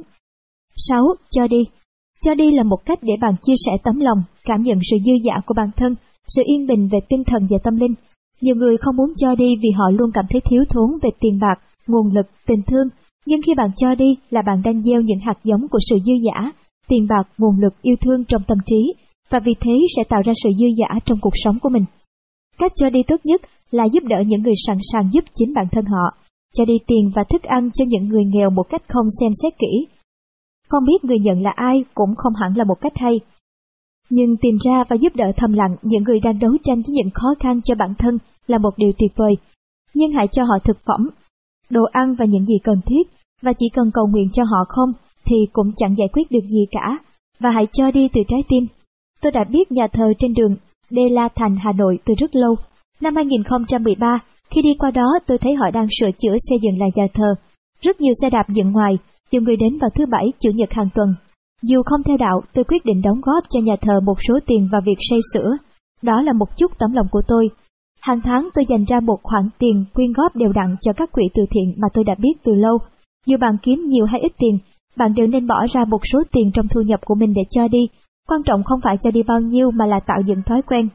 6. 0.75 1.03
Cho 1.31 1.47
đi 1.47 1.63
cho 2.25 2.33
đi 2.33 2.51
là 2.51 2.63
một 2.63 2.85
cách 2.85 2.99
để 3.01 3.13
bạn 3.21 3.33
chia 3.41 3.53
sẻ 3.65 3.71
tấm 3.83 3.99
lòng, 3.99 4.23
cảm 4.45 4.61
nhận 4.61 4.79
sự 4.91 4.97
dư 5.05 5.13
dả 5.25 5.41
của 5.45 5.53
bản 5.57 5.69
thân, 5.75 5.95
sự 6.27 6.41
yên 6.45 6.67
bình 6.67 6.89
về 6.91 6.99
tinh 7.09 7.23
thần 7.23 7.47
và 7.49 7.57
tâm 7.63 7.75
linh. 7.75 7.93
Nhiều 8.41 8.55
người 8.55 8.77
không 8.77 8.95
muốn 8.95 9.13
cho 9.17 9.35
đi 9.35 9.55
vì 9.63 9.69
họ 9.77 9.89
luôn 9.89 10.11
cảm 10.13 10.25
thấy 10.29 10.41
thiếu 10.49 10.63
thốn 10.69 10.89
về 11.03 11.09
tiền 11.19 11.39
bạc, 11.39 11.55
nguồn 11.87 12.15
lực, 12.15 12.27
tình 12.47 12.61
thương, 12.67 12.87
nhưng 13.27 13.41
khi 13.41 13.53
bạn 13.57 13.69
cho 13.77 13.95
đi 13.95 14.15
là 14.29 14.41
bạn 14.47 14.61
đang 14.65 14.83
gieo 14.83 15.01
những 15.01 15.19
hạt 15.25 15.39
giống 15.43 15.67
của 15.67 15.79
sự 15.89 15.95
dư 16.05 16.13
dả, 16.25 16.51
tiền 16.87 17.07
bạc, 17.09 17.23
nguồn 17.37 17.59
lực, 17.59 17.73
yêu 17.81 17.95
thương 18.01 18.23
trong 18.27 18.41
tâm 18.47 18.57
trí, 18.65 18.93
và 19.29 19.39
vì 19.45 19.53
thế 19.59 19.73
sẽ 19.97 20.03
tạo 20.09 20.21
ra 20.25 20.33
sự 20.43 20.49
dư 20.59 20.65
dả 20.77 20.99
trong 21.05 21.17
cuộc 21.21 21.33
sống 21.43 21.57
của 21.61 21.69
mình. 21.69 21.85
Cách 22.57 22.71
cho 22.75 22.89
đi 22.89 23.03
tốt 23.07 23.19
nhất 23.23 23.41
là 23.71 23.83
giúp 23.93 24.03
đỡ 24.03 24.17
những 24.27 24.41
người 24.41 24.53
sẵn 24.67 24.77
sàng 24.91 25.11
giúp 25.11 25.23
chính 25.35 25.53
bản 25.55 25.65
thân 25.71 25.85
họ, 25.85 26.17
cho 26.53 26.65
đi 26.65 26.77
tiền 26.87 27.11
và 27.15 27.23
thức 27.29 27.43
ăn 27.43 27.69
cho 27.73 27.85
những 27.87 28.07
người 28.07 28.23
nghèo 28.25 28.49
một 28.49 28.63
cách 28.69 28.81
không 28.87 29.05
xem 29.19 29.31
xét 29.43 29.53
kỹ. 29.59 29.87
Không 30.69 30.85
biết 30.85 31.03
người 31.03 31.19
nhận 31.19 31.41
là 31.41 31.51
ai 31.55 31.83
cũng 31.93 32.15
không 32.17 32.33
hẳn 32.41 32.53
là 32.55 32.63
một 32.63 32.81
cách 32.81 32.93
hay. 32.95 33.19
Nhưng 34.09 34.37
tìm 34.41 34.57
ra 34.65 34.83
và 34.89 34.95
giúp 35.01 35.15
đỡ 35.15 35.25
thầm 35.37 35.53
lặng 35.53 35.75
những 35.81 36.03
người 36.03 36.19
đang 36.23 36.39
đấu 36.39 36.51
tranh 36.63 36.75
với 36.75 36.93
những 36.93 37.09
khó 37.13 37.27
khăn 37.39 37.61
cho 37.61 37.75
bản 37.75 37.93
thân 37.97 38.17
là 38.47 38.57
một 38.57 38.77
điều 38.77 38.91
tuyệt 38.97 39.11
vời. 39.15 39.33
Nhưng 39.93 40.11
hãy 40.11 40.27
cho 40.31 40.43
họ 40.43 40.55
thực 40.63 40.77
phẩm, 40.85 41.09
đồ 41.69 41.83
ăn 41.91 42.15
và 42.15 42.25
những 42.25 42.45
gì 42.45 42.55
cần 42.63 42.81
thiết, 42.85 43.03
và 43.41 43.53
chỉ 43.57 43.65
cần 43.73 43.91
cầu 43.93 44.07
nguyện 44.07 44.29
cho 44.33 44.43
họ 44.43 44.65
không 44.67 44.89
thì 45.25 45.35
cũng 45.53 45.71
chẳng 45.75 45.95
giải 45.97 46.07
quyết 46.13 46.31
được 46.31 46.45
gì 46.49 46.65
cả, 46.71 46.97
và 47.39 47.49
hãy 47.49 47.65
cho 47.73 47.91
đi 47.91 48.07
từ 48.13 48.21
trái 48.27 48.39
tim. 48.49 48.67
Tôi 49.21 49.31
đã 49.31 49.43
biết 49.49 49.71
nhà 49.71 49.87
thờ 49.93 50.05
trên 50.19 50.33
đường 50.33 50.55
Đê 50.89 51.01
La 51.11 51.29
Thành 51.35 51.55
Hà 51.55 51.71
Nội 51.71 51.99
từ 52.05 52.13
rất 52.17 52.35
lâu. 52.35 52.55
Năm 53.01 53.15
2013, 53.15 54.19
khi 54.49 54.61
đi 54.61 54.73
qua 54.79 54.91
đó 54.91 55.07
tôi 55.27 55.37
thấy 55.37 55.53
họ 55.53 55.71
đang 55.73 55.87
sửa 55.99 56.11
chữa 56.11 56.35
xây 56.49 56.57
dựng 56.61 56.79
lại 56.79 56.89
nhà 56.95 57.05
thờ. 57.13 57.35
Rất 57.81 58.01
nhiều 58.01 58.13
xe 58.21 58.29
đạp 58.29 58.49
dựng 58.49 58.71
ngoài, 58.71 58.97
nhiều 59.31 59.41
người 59.41 59.55
đến 59.55 59.77
vào 59.81 59.89
thứ 59.95 60.05
bảy, 60.05 60.25
chủ 60.39 60.49
nhật 60.55 60.71
hàng 60.71 60.89
tuần. 60.95 61.15
Dù 61.61 61.81
không 61.85 62.03
theo 62.03 62.17
đạo, 62.17 62.41
tôi 62.53 62.63
quyết 62.63 62.85
định 62.85 63.01
đóng 63.01 63.21
góp 63.21 63.43
cho 63.49 63.59
nhà 63.63 63.75
thờ 63.81 63.99
một 64.05 64.17
số 64.27 64.39
tiền 64.45 64.67
vào 64.71 64.81
việc 64.85 64.97
xây 65.09 65.19
sửa. 65.33 65.51
Đó 66.01 66.21
là 66.21 66.33
một 66.33 66.57
chút 66.57 66.71
tấm 66.79 66.93
lòng 66.93 67.07
của 67.11 67.21
tôi. 67.27 67.49
Hàng 68.01 68.21
tháng 68.21 68.49
tôi 68.53 68.65
dành 68.69 68.85
ra 68.87 68.99
một 68.99 69.19
khoản 69.23 69.49
tiền 69.59 69.85
quyên 69.93 70.13
góp 70.13 70.35
đều 70.35 70.51
đặn 70.51 70.75
cho 70.81 70.93
các 70.93 71.11
quỹ 71.11 71.23
từ 71.33 71.43
thiện 71.51 71.73
mà 71.77 71.87
tôi 71.93 72.03
đã 72.03 72.15
biết 72.19 72.33
từ 72.43 72.55
lâu. 72.55 72.77
Dù 73.25 73.37
bạn 73.41 73.57
kiếm 73.61 73.85
nhiều 73.85 74.05
hay 74.05 74.21
ít 74.21 74.31
tiền, 74.37 74.57
bạn 74.97 75.13
đều 75.13 75.27
nên 75.27 75.47
bỏ 75.47 75.65
ra 75.73 75.85
một 75.85 76.01
số 76.13 76.19
tiền 76.31 76.51
trong 76.53 76.65
thu 76.67 76.81
nhập 76.81 76.99
của 77.05 77.15
mình 77.15 77.33
để 77.33 77.41
cho 77.49 77.67
đi. 77.67 77.87
Quan 78.29 78.43
trọng 78.43 78.63
không 78.63 78.79
phải 78.83 78.95
cho 79.01 79.11
đi 79.11 79.23
bao 79.23 79.39
nhiêu 79.39 79.71
mà 79.71 79.85
là 79.85 79.99
tạo 80.07 80.21
dựng 80.25 80.41
thói 80.45 80.61
quen. 80.61 80.87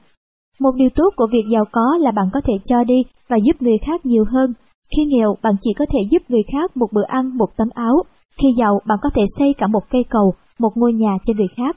Một 0.61 0.71
điều 0.77 0.89
tốt 0.95 1.11
của 1.17 1.27
việc 1.33 1.45
giàu 1.53 1.65
có 1.73 1.99
là 2.01 2.11
bạn 2.11 2.27
có 2.33 2.41
thể 2.45 2.55
cho 2.65 2.85
đi 2.85 3.03
và 3.29 3.37
giúp 3.43 3.63
người 3.63 3.79
khác 3.87 4.07
nhiều 4.07 4.25
hơn. 4.33 4.53
Khi 4.97 5.05
nghèo, 5.05 5.37
bạn 5.43 5.55
chỉ 5.61 5.71
có 5.79 5.85
thể 5.93 5.99
giúp 6.11 6.23
người 6.29 6.43
khác 6.53 6.77
một 6.77 6.87
bữa 6.93 7.05
ăn, 7.07 7.37
một 7.39 7.49
tấm 7.57 7.69
áo. 7.75 8.03
Khi 8.43 8.49
giàu, 8.59 8.81
bạn 8.87 8.99
có 9.03 9.11
thể 9.15 9.23
xây 9.39 9.55
cả 9.59 9.67
một 9.67 9.83
cây 9.91 10.03
cầu, 10.11 10.35
một 10.59 10.71
ngôi 10.75 10.93
nhà 10.93 11.19
cho 11.25 11.35
người 11.37 11.49
khác. 11.57 11.77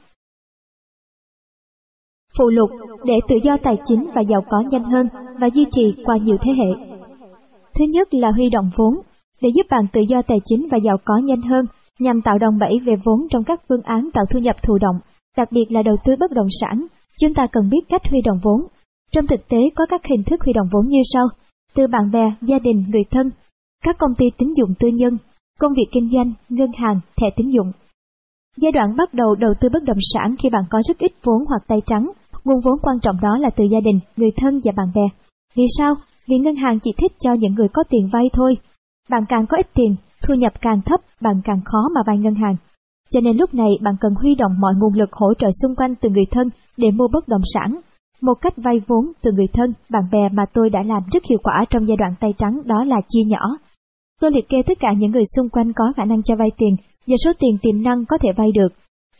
Phụ 2.38 2.50
lục 2.50 2.70
để 3.04 3.14
tự 3.28 3.34
do 3.42 3.56
tài 3.62 3.76
chính 3.84 4.04
và 4.14 4.22
giàu 4.22 4.40
có 4.50 4.62
nhanh 4.70 4.84
hơn 4.84 5.08
và 5.40 5.48
duy 5.54 5.66
trì 5.70 5.92
qua 6.04 6.16
nhiều 6.16 6.36
thế 6.40 6.52
hệ. 6.52 6.96
Thứ 7.74 7.84
nhất 7.92 8.14
là 8.14 8.30
huy 8.30 8.50
động 8.50 8.70
vốn, 8.76 8.94
để 9.42 9.48
giúp 9.54 9.66
bạn 9.70 9.84
tự 9.92 10.00
do 10.08 10.22
tài 10.22 10.38
chính 10.44 10.68
và 10.70 10.78
giàu 10.84 10.96
có 11.04 11.14
nhanh 11.24 11.42
hơn, 11.42 11.64
nhằm 11.98 12.22
tạo 12.22 12.38
đòn 12.38 12.58
bẩy 12.58 12.72
về 12.84 12.94
vốn 13.04 13.20
trong 13.30 13.44
các 13.44 13.60
phương 13.68 13.82
án 13.82 14.08
tạo 14.14 14.24
thu 14.30 14.38
nhập 14.38 14.56
thụ 14.62 14.78
động, 14.78 14.96
đặc 15.36 15.48
biệt 15.52 15.66
là 15.68 15.82
đầu 15.82 15.96
tư 16.04 16.16
bất 16.20 16.32
động 16.32 16.48
sản, 16.60 16.86
chúng 17.20 17.34
ta 17.34 17.46
cần 17.52 17.68
biết 17.70 17.80
cách 17.88 18.02
huy 18.10 18.20
động 18.24 18.38
vốn. 18.42 18.60
Trong 19.12 19.26
thực 19.26 19.48
tế 19.48 19.58
có 19.74 19.86
các 19.86 20.00
hình 20.04 20.22
thức 20.24 20.40
huy 20.44 20.52
động 20.52 20.68
vốn 20.72 20.88
như 20.88 21.00
sau, 21.12 21.26
từ 21.74 21.86
bạn 21.86 22.10
bè, 22.12 22.34
gia 22.40 22.58
đình, 22.58 22.84
người 22.88 23.04
thân, 23.10 23.30
các 23.84 23.96
công 23.98 24.14
ty 24.18 24.26
tín 24.38 24.48
dụng 24.56 24.70
tư 24.78 24.88
nhân, 24.92 25.18
công 25.60 25.72
việc 25.72 25.88
kinh 25.92 26.08
doanh, 26.08 26.32
ngân 26.48 26.70
hàng, 26.76 27.00
thẻ 27.16 27.26
tín 27.36 27.46
dụng. 27.50 27.72
Giai 28.56 28.72
đoạn 28.72 28.96
bắt 28.96 29.14
đầu 29.14 29.34
đầu 29.34 29.52
tư 29.60 29.68
bất 29.72 29.82
động 29.84 29.98
sản 30.14 30.34
khi 30.38 30.50
bạn 30.50 30.62
có 30.70 30.82
rất 30.88 30.98
ít 30.98 31.12
vốn 31.24 31.44
hoặc 31.48 31.62
tay 31.66 31.78
trắng, 31.86 32.10
nguồn 32.44 32.60
vốn 32.64 32.78
quan 32.82 33.00
trọng 33.02 33.16
đó 33.22 33.38
là 33.38 33.50
từ 33.56 33.64
gia 33.72 33.80
đình, 33.80 34.00
người 34.16 34.30
thân 34.36 34.60
và 34.64 34.72
bạn 34.76 34.86
bè. 34.94 35.02
Vì 35.56 35.64
sao? 35.78 35.94
Vì 36.28 36.36
ngân 36.38 36.56
hàng 36.56 36.78
chỉ 36.82 36.90
thích 36.98 37.12
cho 37.20 37.32
những 37.32 37.54
người 37.54 37.68
có 37.68 37.82
tiền 37.90 38.08
vay 38.12 38.24
thôi, 38.32 38.56
bạn 39.10 39.24
càng 39.28 39.46
có 39.48 39.56
ít 39.56 39.66
tiền, 39.74 39.96
thu 40.22 40.34
nhập 40.34 40.52
càng 40.60 40.80
thấp, 40.86 41.00
bạn 41.20 41.40
càng 41.44 41.60
khó 41.64 41.78
mà 41.94 42.00
vay 42.06 42.18
ngân 42.18 42.34
hàng. 42.34 42.56
Cho 43.10 43.20
nên 43.20 43.36
lúc 43.36 43.54
này 43.54 43.70
bạn 43.82 43.94
cần 44.00 44.14
huy 44.22 44.34
động 44.34 44.52
mọi 44.60 44.74
nguồn 44.78 44.94
lực 44.94 45.12
hỗ 45.12 45.34
trợ 45.38 45.48
xung 45.62 45.76
quanh 45.76 45.94
từ 45.94 46.08
người 46.08 46.26
thân 46.30 46.48
để 46.76 46.90
mua 46.90 47.08
bất 47.12 47.28
động 47.28 47.42
sản. 47.54 47.80
Một 48.22 48.34
cách 48.40 48.52
vay 48.56 48.80
vốn 48.86 49.12
từ 49.22 49.32
người 49.32 49.46
thân, 49.52 49.72
bạn 49.90 50.02
bè 50.12 50.28
mà 50.32 50.42
tôi 50.52 50.70
đã 50.70 50.82
làm 50.82 51.02
rất 51.12 51.22
hiệu 51.30 51.38
quả 51.42 51.64
trong 51.70 51.88
giai 51.88 51.96
đoạn 51.96 52.14
tay 52.20 52.30
trắng 52.38 52.60
đó 52.64 52.84
là 52.84 52.96
chia 53.08 53.22
nhỏ. 53.28 53.56
Tôi 54.20 54.30
liệt 54.34 54.48
kê 54.48 54.56
tất 54.66 54.78
cả 54.80 54.88
những 54.98 55.10
người 55.10 55.24
xung 55.36 55.48
quanh 55.48 55.72
có 55.72 55.84
khả 55.96 56.04
năng 56.04 56.22
cho 56.22 56.34
vay 56.38 56.48
tiền 56.58 56.76
và 57.06 57.14
số 57.24 57.30
tiền 57.38 57.58
tiềm 57.62 57.82
năng 57.82 58.04
có 58.08 58.18
thể 58.22 58.28
vay 58.36 58.48
được. 58.54 58.72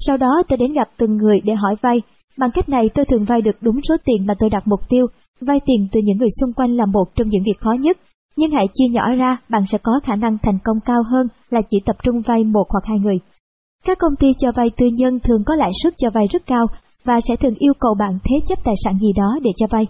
Sau 0.06 0.16
đó 0.16 0.42
tôi 0.48 0.56
đến 0.56 0.72
gặp 0.72 0.88
từng 0.98 1.16
người 1.16 1.40
để 1.44 1.54
hỏi 1.54 1.74
vay. 1.82 1.96
Bằng 2.38 2.50
cách 2.54 2.68
này 2.68 2.84
tôi 2.94 3.04
thường 3.04 3.24
vay 3.24 3.40
được 3.42 3.56
đúng 3.60 3.82
số 3.88 3.96
tiền 4.04 4.26
mà 4.26 4.34
tôi 4.38 4.50
đặt 4.50 4.62
mục 4.66 4.80
tiêu. 4.88 5.06
Vay 5.40 5.60
tiền 5.66 5.88
từ 5.92 6.00
những 6.04 6.18
người 6.18 6.28
xung 6.40 6.52
quanh 6.52 6.76
là 6.76 6.86
một 6.86 7.04
trong 7.14 7.28
những 7.28 7.42
việc 7.46 7.60
khó 7.60 7.72
nhất 7.72 7.96
nhưng 8.38 8.50
hãy 8.50 8.66
chia 8.74 8.88
nhỏ 8.90 9.02
ra, 9.18 9.36
bạn 9.48 9.62
sẽ 9.72 9.78
có 9.82 9.92
khả 10.04 10.16
năng 10.16 10.38
thành 10.42 10.58
công 10.64 10.80
cao 10.80 11.02
hơn 11.10 11.26
là 11.50 11.60
chỉ 11.70 11.78
tập 11.86 11.96
trung 12.02 12.20
vay 12.20 12.44
một 12.44 12.66
hoặc 12.68 12.84
hai 12.84 12.98
người. 12.98 13.18
Các 13.84 13.98
công 13.98 14.16
ty 14.16 14.26
cho 14.38 14.52
vay 14.56 14.66
tư 14.76 14.86
nhân 14.92 15.20
thường 15.20 15.40
có 15.46 15.54
lãi 15.54 15.70
suất 15.82 15.94
cho 15.98 16.10
vay 16.14 16.26
rất 16.32 16.42
cao 16.46 16.66
và 17.04 17.20
sẽ 17.28 17.36
thường 17.36 17.54
yêu 17.58 17.72
cầu 17.80 17.94
bạn 17.98 18.12
thế 18.24 18.36
chấp 18.48 18.58
tài 18.64 18.74
sản 18.84 18.98
gì 18.98 19.08
đó 19.16 19.38
để 19.42 19.50
cho 19.56 19.66
vay. 19.70 19.84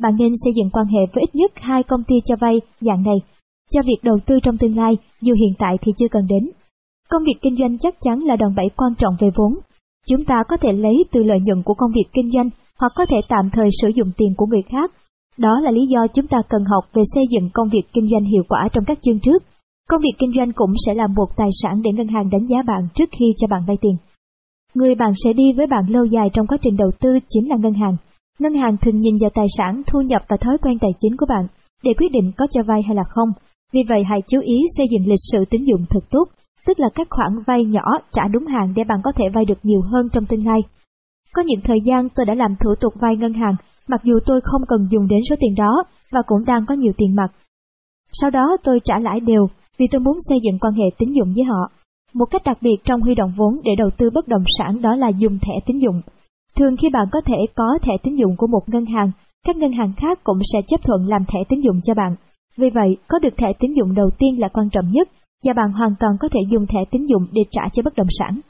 Bạn 0.00 0.16
nên 0.18 0.32
xây 0.44 0.52
dựng 0.56 0.70
quan 0.70 0.86
hệ 0.86 1.00
với 1.14 1.24
ít 1.26 1.34
nhất 1.34 1.52
hai 1.54 1.82
công 1.82 2.04
ty 2.04 2.14
cho 2.24 2.36
vay 2.40 2.54
dạng 2.80 3.02
này, 3.02 3.16
cho 3.72 3.80
việc 3.86 4.00
đầu 4.02 4.18
tư 4.26 4.34
trong 4.42 4.58
tương 4.58 4.76
lai, 4.76 4.92
dù 5.20 5.34
hiện 5.34 5.54
tại 5.58 5.76
thì 5.82 5.92
chưa 5.98 6.08
cần 6.10 6.26
đến. 6.28 6.50
Công 7.10 7.22
việc 7.24 7.38
kinh 7.42 7.56
doanh 7.56 7.78
chắc 7.78 7.94
chắn 8.00 8.18
là 8.20 8.36
đòn 8.36 8.54
bẩy 8.54 8.66
quan 8.76 8.94
trọng 8.98 9.14
về 9.20 9.28
vốn. 9.36 9.52
Chúng 10.08 10.24
ta 10.24 10.34
có 10.48 10.56
thể 10.56 10.72
lấy 10.72 10.94
từ 11.12 11.22
lợi 11.22 11.38
nhuận 11.44 11.62
của 11.62 11.74
công 11.74 11.92
việc 11.94 12.08
kinh 12.12 12.30
doanh 12.30 12.50
hoặc 12.80 12.92
có 12.96 13.06
thể 13.06 13.16
tạm 13.28 13.50
thời 13.52 13.68
sử 13.82 13.88
dụng 13.88 14.08
tiền 14.16 14.34
của 14.36 14.46
người 14.46 14.62
khác 14.70 14.90
đó 15.38 15.60
là 15.60 15.70
lý 15.70 15.86
do 15.86 16.06
chúng 16.14 16.26
ta 16.26 16.38
cần 16.48 16.64
học 16.64 16.84
về 16.94 17.02
xây 17.14 17.24
dựng 17.30 17.50
công 17.54 17.68
việc 17.68 17.82
kinh 17.92 18.08
doanh 18.10 18.24
hiệu 18.24 18.42
quả 18.48 18.68
trong 18.72 18.84
các 18.86 18.98
chương 19.02 19.20
trước. 19.20 19.42
Công 19.88 20.00
việc 20.00 20.12
kinh 20.18 20.32
doanh 20.36 20.52
cũng 20.52 20.72
sẽ 20.86 20.94
là 20.94 21.06
một 21.06 21.26
tài 21.36 21.48
sản 21.62 21.82
để 21.82 21.90
ngân 21.94 22.06
hàng 22.06 22.30
đánh 22.30 22.46
giá 22.46 22.62
bạn 22.66 22.88
trước 22.94 23.08
khi 23.18 23.26
cho 23.36 23.46
bạn 23.50 23.62
vay 23.66 23.76
tiền. 23.80 23.96
Người 24.74 24.94
bạn 24.94 25.12
sẽ 25.24 25.32
đi 25.32 25.52
với 25.56 25.66
bạn 25.66 25.84
lâu 25.88 26.04
dài 26.04 26.28
trong 26.32 26.46
quá 26.46 26.58
trình 26.62 26.76
đầu 26.76 26.90
tư 27.00 27.18
chính 27.28 27.48
là 27.48 27.56
ngân 27.60 27.74
hàng. 27.74 27.96
Ngân 28.38 28.54
hàng 28.54 28.76
thường 28.76 28.98
nhìn 28.98 29.16
vào 29.20 29.30
tài 29.34 29.46
sản, 29.58 29.82
thu 29.86 30.00
nhập 30.00 30.22
và 30.28 30.36
thói 30.40 30.58
quen 30.58 30.78
tài 30.78 30.90
chính 31.00 31.16
của 31.16 31.26
bạn 31.28 31.46
để 31.84 31.90
quyết 31.98 32.12
định 32.12 32.32
có 32.36 32.46
cho 32.50 32.62
vay 32.66 32.82
hay 32.82 32.96
là 32.96 33.02
không. 33.08 33.28
Vì 33.72 33.80
vậy 33.88 34.02
hãy 34.04 34.20
chú 34.26 34.40
ý 34.40 34.56
xây 34.76 34.86
dựng 34.90 35.02
lịch 35.06 35.24
sử 35.32 35.44
tín 35.50 35.62
dụng 35.64 35.84
thật 35.90 36.04
tốt, 36.10 36.24
tức 36.66 36.80
là 36.80 36.88
các 36.94 37.06
khoản 37.10 37.32
vay 37.46 37.64
nhỏ 37.64 37.84
trả 38.12 38.22
đúng 38.32 38.46
hạn 38.46 38.72
để 38.76 38.82
bạn 38.88 38.98
có 39.04 39.12
thể 39.16 39.24
vay 39.34 39.44
được 39.44 39.58
nhiều 39.62 39.80
hơn 39.80 40.08
trong 40.12 40.26
tương 40.26 40.46
lai. 40.46 40.60
Có 41.34 41.42
những 41.42 41.60
thời 41.64 41.80
gian 41.84 42.08
tôi 42.14 42.26
đã 42.26 42.34
làm 42.34 42.54
thủ 42.64 42.74
tục 42.80 42.92
vay 43.00 43.16
ngân 43.16 43.32
hàng, 43.32 43.56
mặc 43.88 44.00
dù 44.04 44.14
tôi 44.26 44.40
không 44.44 44.62
cần 44.68 44.88
dùng 44.90 45.08
đến 45.08 45.20
số 45.30 45.36
tiền 45.40 45.54
đó 45.54 45.84
và 46.12 46.20
cũng 46.26 46.44
đang 46.44 46.66
có 46.66 46.74
nhiều 46.74 46.92
tiền 46.96 47.16
mặt. 47.16 47.28
Sau 48.12 48.30
đó 48.30 48.56
tôi 48.64 48.80
trả 48.84 48.98
lãi 48.98 49.20
đều 49.20 49.46
vì 49.78 49.86
tôi 49.92 50.00
muốn 50.00 50.16
xây 50.28 50.38
dựng 50.44 50.58
quan 50.60 50.74
hệ 50.74 50.84
tín 50.98 51.08
dụng 51.12 51.32
với 51.34 51.44
họ. 51.44 51.70
Một 52.14 52.24
cách 52.30 52.42
đặc 52.44 52.58
biệt 52.60 52.76
trong 52.84 53.00
huy 53.00 53.14
động 53.14 53.32
vốn 53.36 53.60
để 53.64 53.72
đầu 53.78 53.90
tư 53.98 54.10
bất 54.14 54.28
động 54.28 54.44
sản 54.58 54.82
đó 54.82 54.96
là 54.96 55.08
dùng 55.18 55.38
thẻ 55.38 55.52
tín 55.66 55.78
dụng. 55.78 56.00
Thường 56.58 56.76
khi 56.76 56.88
bạn 56.92 57.06
có 57.12 57.20
thể 57.26 57.36
có 57.54 57.78
thẻ 57.82 57.92
tín 58.02 58.14
dụng 58.14 58.36
của 58.36 58.46
một 58.46 58.62
ngân 58.66 58.84
hàng, 58.84 59.10
các 59.46 59.56
ngân 59.56 59.72
hàng 59.72 59.92
khác 59.96 60.18
cũng 60.24 60.38
sẽ 60.52 60.58
chấp 60.68 60.80
thuận 60.84 61.08
làm 61.08 61.24
thẻ 61.24 61.38
tín 61.48 61.60
dụng 61.60 61.80
cho 61.82 61.94
bạn. 61.94 62.16
Vì 62.56 62.70
vậy, 62.70 62.96
có 63.08 63.18
được 63.18 63.34
thẻ 63.36 63.46
tín 63.58 63.72
dụng 63.72 63.94
đầu 63.94 64.10
tiên 64.18 64.40
là 64.40 64.48
quan 64.48 64.68
trọng 64.72 64.90
nhất, 64.92 65.08
và 65.44 65.52
bạn 65.56 65.72
hoàn 65.72 65.94
toàn 66.00 66.12
có 66.20 66.28
thể 66.28 66.40
dùng 66.48 66.66
thẻ 66.66 66.80
tín 66.90 67.06
dụng 67.06 67.26
để 67.32 67.42
trả 67.50 67.62
cho 67.72 67.82
bất 67.82 67.94
động 67.96 68.06
sản. 68.18 68.40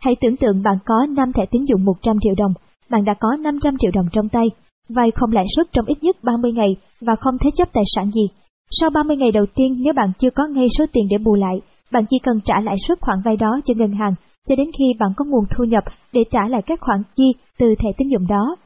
Hãy 0.00 0.14
tưởng 0.20 0.36
tượng 0.36 0.62
bạn 0.62 0.78
có 0.84 1.06
5 1.16 1.32
thẻ 1.32 1.42
tín 1.50 1.64
dụng 1.64 1.84
100 1.84 2.16
triệu 2.20 2.34
đồng, 2.36 2.52
bạn 2.90 3.04
đã 3.04 3.14
có 3.20 3.36
500 3.40 3.78
triệu 3.78 3.90
đồng 3.94 4.06
trong 4.12 4.28
tay, 4.28 4.46
vay 4.88 5.10
không 5.14 5.32
lãi 5.32 5.44
suất 5.56 5.66
trong 5.72 5.84
ít 5.86 5.98
nhất 6.02 6.16
30 6.22 6.52
ngày 6.52 6.76
và 7.00 7.16
không 7.20 7.34
thế 7.40 7.50
chấp 7.54 7.68
tài 7.72 7.84
sản 7.94 8.10
gì. 8.10 8.28
Sau 8.70 8.90
30 8.90 9.16
ngày 9.16 9.32
đầu 9.32 9.44
tiên 9.54 9.76
nếu 9.78 9.92
bạn 9.96 10.12
chưa 10.18 10.30
có 10.30 10.46
ngay 10.46 10.66
số 10.78 10.84
tiền 10.92 11.06
để 11.10 11.18
bù 11.18 11.34
lại, 11.34 11.56
bạn 11.92 12.04
chỉ 12.10 12.18
cần 12.22 12.40
trả 12.44 12.54
lãi 12.62 12.76
suất 12.88 12.98
khoản 13.00 13.18
vay 13.24 13.36
đó 13.36 13.60
cho 13.64 13.74
ngân 13.76 13.92
hàng 13.92 14.12
cho 14.48 14.56
đến 14.56 14.68
khi 14.78 14.84
bạn 14.98 15.10
có 15.16 15.24
nguồn 15.24 15.44
thu 15.50 15.64
nhập 15.64 15.84
để 16.12 16.20
trả 16.30 16.40
lại 16.48 16.62
các 16.66 16.80
khoản 16.80 17.02
chi 17.16 17.32
từ 17.58 17.66
thẻ 17.78 17.88
tín 17.96 18.08
dụng 18.08 18.26
đó. 18.28 18.56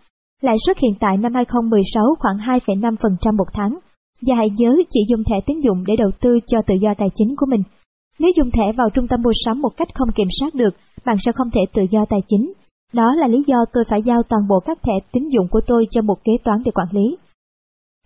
Lãi 0.41 0.57
suất 0.67 0.79
hiện 0.79 0.95
tại 1.01 1.17
năm 1.17 1.35
2016 1.35 2.05
khoảng 2.19 2.37
2,5% 2.37 3.37
một 3.37 3.49
tháng. 3.53 3.79
Và 4.27 4.35
hãy 4.37 4.49
nhớ 4.59 4.77
chỉ 4.91 5.01
dùng 5.09 5.25
thẻ 5.25 5.37
tín 5.47 5.61
dụng 5.61 5.85
để 5.87 5.95
đầu 5.99 6.11
tư 6.21 6.31
cho 6.47 6.59
tự 6.67 6.75
do 6.81 6.95
tài 6.99 7.09
chính 7.15 7.37
của 7.37 7.47
mình. 7.49 7.63
Nếu 8.19 8.31
dùng 8.37 8.51
thẻ 8.51 8.73
vào 8.77 8.89
trung 8.95 9.09
tâm 9.09 9.23
mua 9.23 9.33
sắm 9.45 9.61
một 9.61 9.71
cách 9.77 9.89
không 9.95 10.13
kiểm 10.15 10.29
soát 10.41 10.55
được, 10.55 10.75
bạn 11.07 11.17
sẽ 11.27 11.33
không 11.33 11.51
thể 11.51 11.61
tự 11.73 11.83
do 11.91 12.05
tài 12.11 12.21
chính. 12.29 12.53
Đó 12.93 13.15
là 13.15 13.27
lý 13.27 13.39
do 13.47 13.57
tôi 13.73 13.85
phải 13.91 14.03
giao 14.03 14.23
toàn 14.29 14.43
bộ 14.49 14.61
các 14.61 14.79
thẻ 14.83 14.93
tín 15.13 15.29
dụng 15.29 15.47
của 15.51 15.61
tôi 15.67 15.87
cho 15.91 16.01
một 16.03 16.25
kế 16.25 16.33
toán 16.45 16.63
để 16.65 16.71
quản 16.75 16.89
lý. 16.91 17.17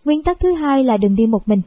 Nguyên 0.05 0.23
tắc 0.23 0.37
thứ 0.39 0.53
hai 0.53 0.83
là 0.83 0.97
đừng 0.97 1.15
đi 1.15 1.25
một 1.25 1.41
mình. 1.45 1.61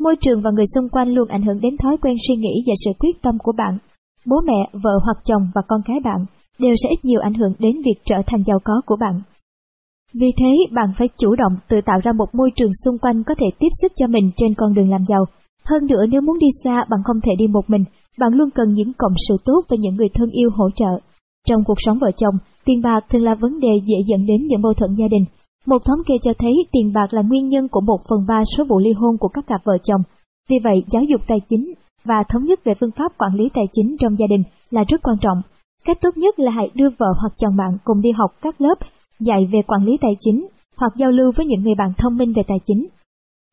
Môi 0.00 0.16
trường 0.20 0.42
và 0.42 0.50
người 0.50 0.64
xung 0.74 0.88
quanh 0.88 1.08
luôn 1.08 1.28
ảnh 1.28 1.42
hưởng 1.42 1.60
đến 1.60 1.76
thói 1.76 1.96
quen 1.96 2.16
suy 2.28 2.36
nghĩ 2.36 2.54
và 2.66 2.74
sự 2.84 2.90
quyết 2.98 3.22
tâm 3.22 3.38
của 3.38 3.52
bạn. 3.58 3.78
Bố 4.26 4.36
mẹ, 4.46 4.70
vợ 4.72 4.98
hoặc 5.04 5.16
chồng 5.24 5.42
và 5.54 5.62
con 5.68 5.80
cái 5.84 5.96
bạn 6.04 6.24
đều 6.58 6.74
sẽ 6.82 6.88
ít 6.88 6.98
nhiều 7.02 7.20
ảnh 7.20 7.34
hưởng 7.34 7.52
đến 7.58 7.72
việc 7.84 8.00
trở 8.04 8.16
thành 8.26 8.42
giàu 8.46 8.58
có 8.64 8.80
của 8.86 8.96
bạn. 9.00 9.20
Vì 10.20 10.32
thế, 10.38 10.52
bạn 10.72 10.88
phải 10.98 11.08
chủ 11.18 11.34
động 11.36 11.54
tự 11.68 11.76
tạo 11.86 11.98
ra 12.04 12.12
một 12.12 12.34
môi 12.34 12.50
trường 12.56 12.70
xung 12.84 12.98
quanh 12.98 13.22
có 13.24 13.34
thể 13.34 13.46
tiếp 13.58 13.68
sức 13.82 13.92
cho 13.96 14.06
mình 14.06 14.30
trên 14.36 14.54
con 14.54 14.74
đường 14.74 14.90
làm 14.90 15.04
giàu. 15.08 15.24
Hơn 15.70 15.86
nữa 15.86 16.04
nếu 16.08 16.20
muốn 16.20 16.38
đi 16.38 16.46
xa, 16.64 16.84
bạn 16.90 17.00
không 17.04 17.20
thể 17.20 17.32
đi 17.38 17.46
một 17.46 17.70
mình, 17.70 17.84
bạn 18.18 18.32
luôn 18.32 18.50
cần 18.50 18.72
những 18.72 18.92
cộng 18.98 19.14
sự 19.28 19.34
tốt 19.44 19.60
và 19.68 19.76
những 19.80 19.96
người 19.96 20.08
thân 20.14 20.30
yêu 20.30 20.50
hỗ 20.54 20.70
trợ. 20.76 20.92
Trong 21.48 21.64
cuộc 21.64 21.78
sống 21.78 21.98
vợ 22.00 22.10
chồng, 22.16 22.34
tiền 22.64 22.82
bạc 22.82 23.00
thường 23.10 23.22
là 23.22 23.34
vấn 23.34 23.60
đề 23.60 23.72
dễ 23.86 23.96
dẫn 24.06 24.26
đến 24.26 24.46
những 24.46 24.62
mâu 24.62 24.74
thuẫn 24.74 24.94
gia 24.94 25.08
đình. 25.10 25.24
Một 25.66 25.84
thống 25.84 25.98
kê 26.06 26.14
cho 26.22 26.32
thấy 26.38 26.52
tiền 26.72 26.92
bạc 26.94 27.06
là 27.14 27.22
nguyên 27.22 27.46
nhân 27.46 27.68
của 27.68 27.80
một 27.80 27.98
phần 28.10 28.26
ba 28.28 28.42
số 28.56 28.64
vụ 28.64 28.78
ly 28.78 28.92
hôn 28.92 29.16
của 29.18 29.28
các 29.28 29.46
cặp 29.46 29.60
vợ 29.64 29.78
chồng. 29.84 30.00
Vì 30.50 30.56
vậy, 30.64 30.78
giáo 30.92 31.02
dục 31.02 31.20
tài 31.28 31.38
chính 31.48 31.74
và 32.04 32.22
thống 32.28 32.44
nhất 32.44 32.60
về 32.64 32.72
phương 32.80 32.96
pháp 32.98 33.18
quản 33.18 33.34
lý 33.34 33.44
tài 33.54 33.64
chính 33.72 33.96
trong 34.00 34.16
gia 34.18 34.26
đình 34.26 34.42
là 34.70 34.82
rất 34.88 35.02
quan 35.02 35.16
trọng. 35.20 35.38
Cách 35.84 35.98
tốt 36.00 36.16
nhất 36.16 36.38
là 36.38 36.50
hãy 36.50 36.70
đưa 36.74 36.88
vợ 36.98 37.06
hoặc 37.20 37.32
chồng 37.36 37.56
bạn 37.56 37.78
cùng 37.84 38.00
đi 38.00 38.10
học 38.12 38.30
các 38.42 38.60
lớp 38.60 38.74
dạy 39.20 39.48
về 39.52 39.58
quản 39.66 39.84
lý 39.84 39.92
tài 40.00 40.12
chính 40.20 40.46
hoặc 40.76 40.92
giao 40.96 41.10
lưu 41.10 41.32
với 41.36 41.46
những 41.46 41.62
người 41.62 41.74
bạn 41.78 41.92
thông 41.98 42.16
minh 42.16 42.32
về 42.36 42.42
tài 42.48 42.58
chính. 42.66 42.86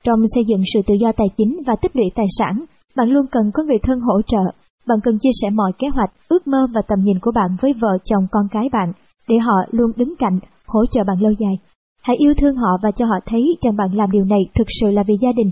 Trong 0.04 0.20
xây 0.36 0.44
dựng 0.48 0.62
sự 0.74 0.80
tự 0.88 0.94
do 1.02 1.12
tài 1.12 1.28
chính 1.38 1.62
và 1.68 1.76
tích 1.82 1.96
lũy 1.96 2.06
tài 2.16 2.26
sản, 2.38 2.66
bạn 2.96 3.10
luôn 3.10 3.26
cần 3.32 3.52
có 3.54 3.64
người 3.64 3.80
thân 3.84 4.00
hỗ 4.00 4.22
trợ. 4.22 4.44
Bạn 4.88 5.00
cần 5.04 5.18
chia 5.22 5.30
sẻ 5.42 5.50
mọi 5.50 5.72
kế 5.80 5.88
hoạch, 5.88 6.12
ước 6.30 6.48
mơ 6.48 6.68
và 6.74 6.82
tầm 6.88 7.00
nhìn 7.04 7.20
của 7.20 7.32
bạn 7.32 7.50
với 7.62 7.74
vợ 7.82 7.98
chồng 8.06 8.24
con 8.32 8.48
cái 8.52 8.70
bạn, 8.72 8.94
để 9.30 9.38
họ 9.38 9.54
luôn 9.72 9.92
đứng 9.96 10.14
cạnh, 10.20 10.40
hỗ 10.68 10.86
trợ 10.92 11.04
bạn 11.04 11.22
lâu 11.22 11.32
dài. 11.40 11.56
Hãy 12.04 12.16
yêu 12.20 12.34
thương 12.38 12.56
họ 12.56 12.78
và 12.84 12.92
cho 12.92 13.06
họ 13.06 13.16
thấy 13.26 13.58
rằng 13.62 13.76
bạn 13.76 13.90
làm 13.94 14.12
điều 14.12 14.24
này 14.24 14.40
thực 14.56 14.68
sự 14.80 14.92
là 14.92 15.04
vì 15.08 15.16
gia 15.22 15.32
đình. 15.32 15.52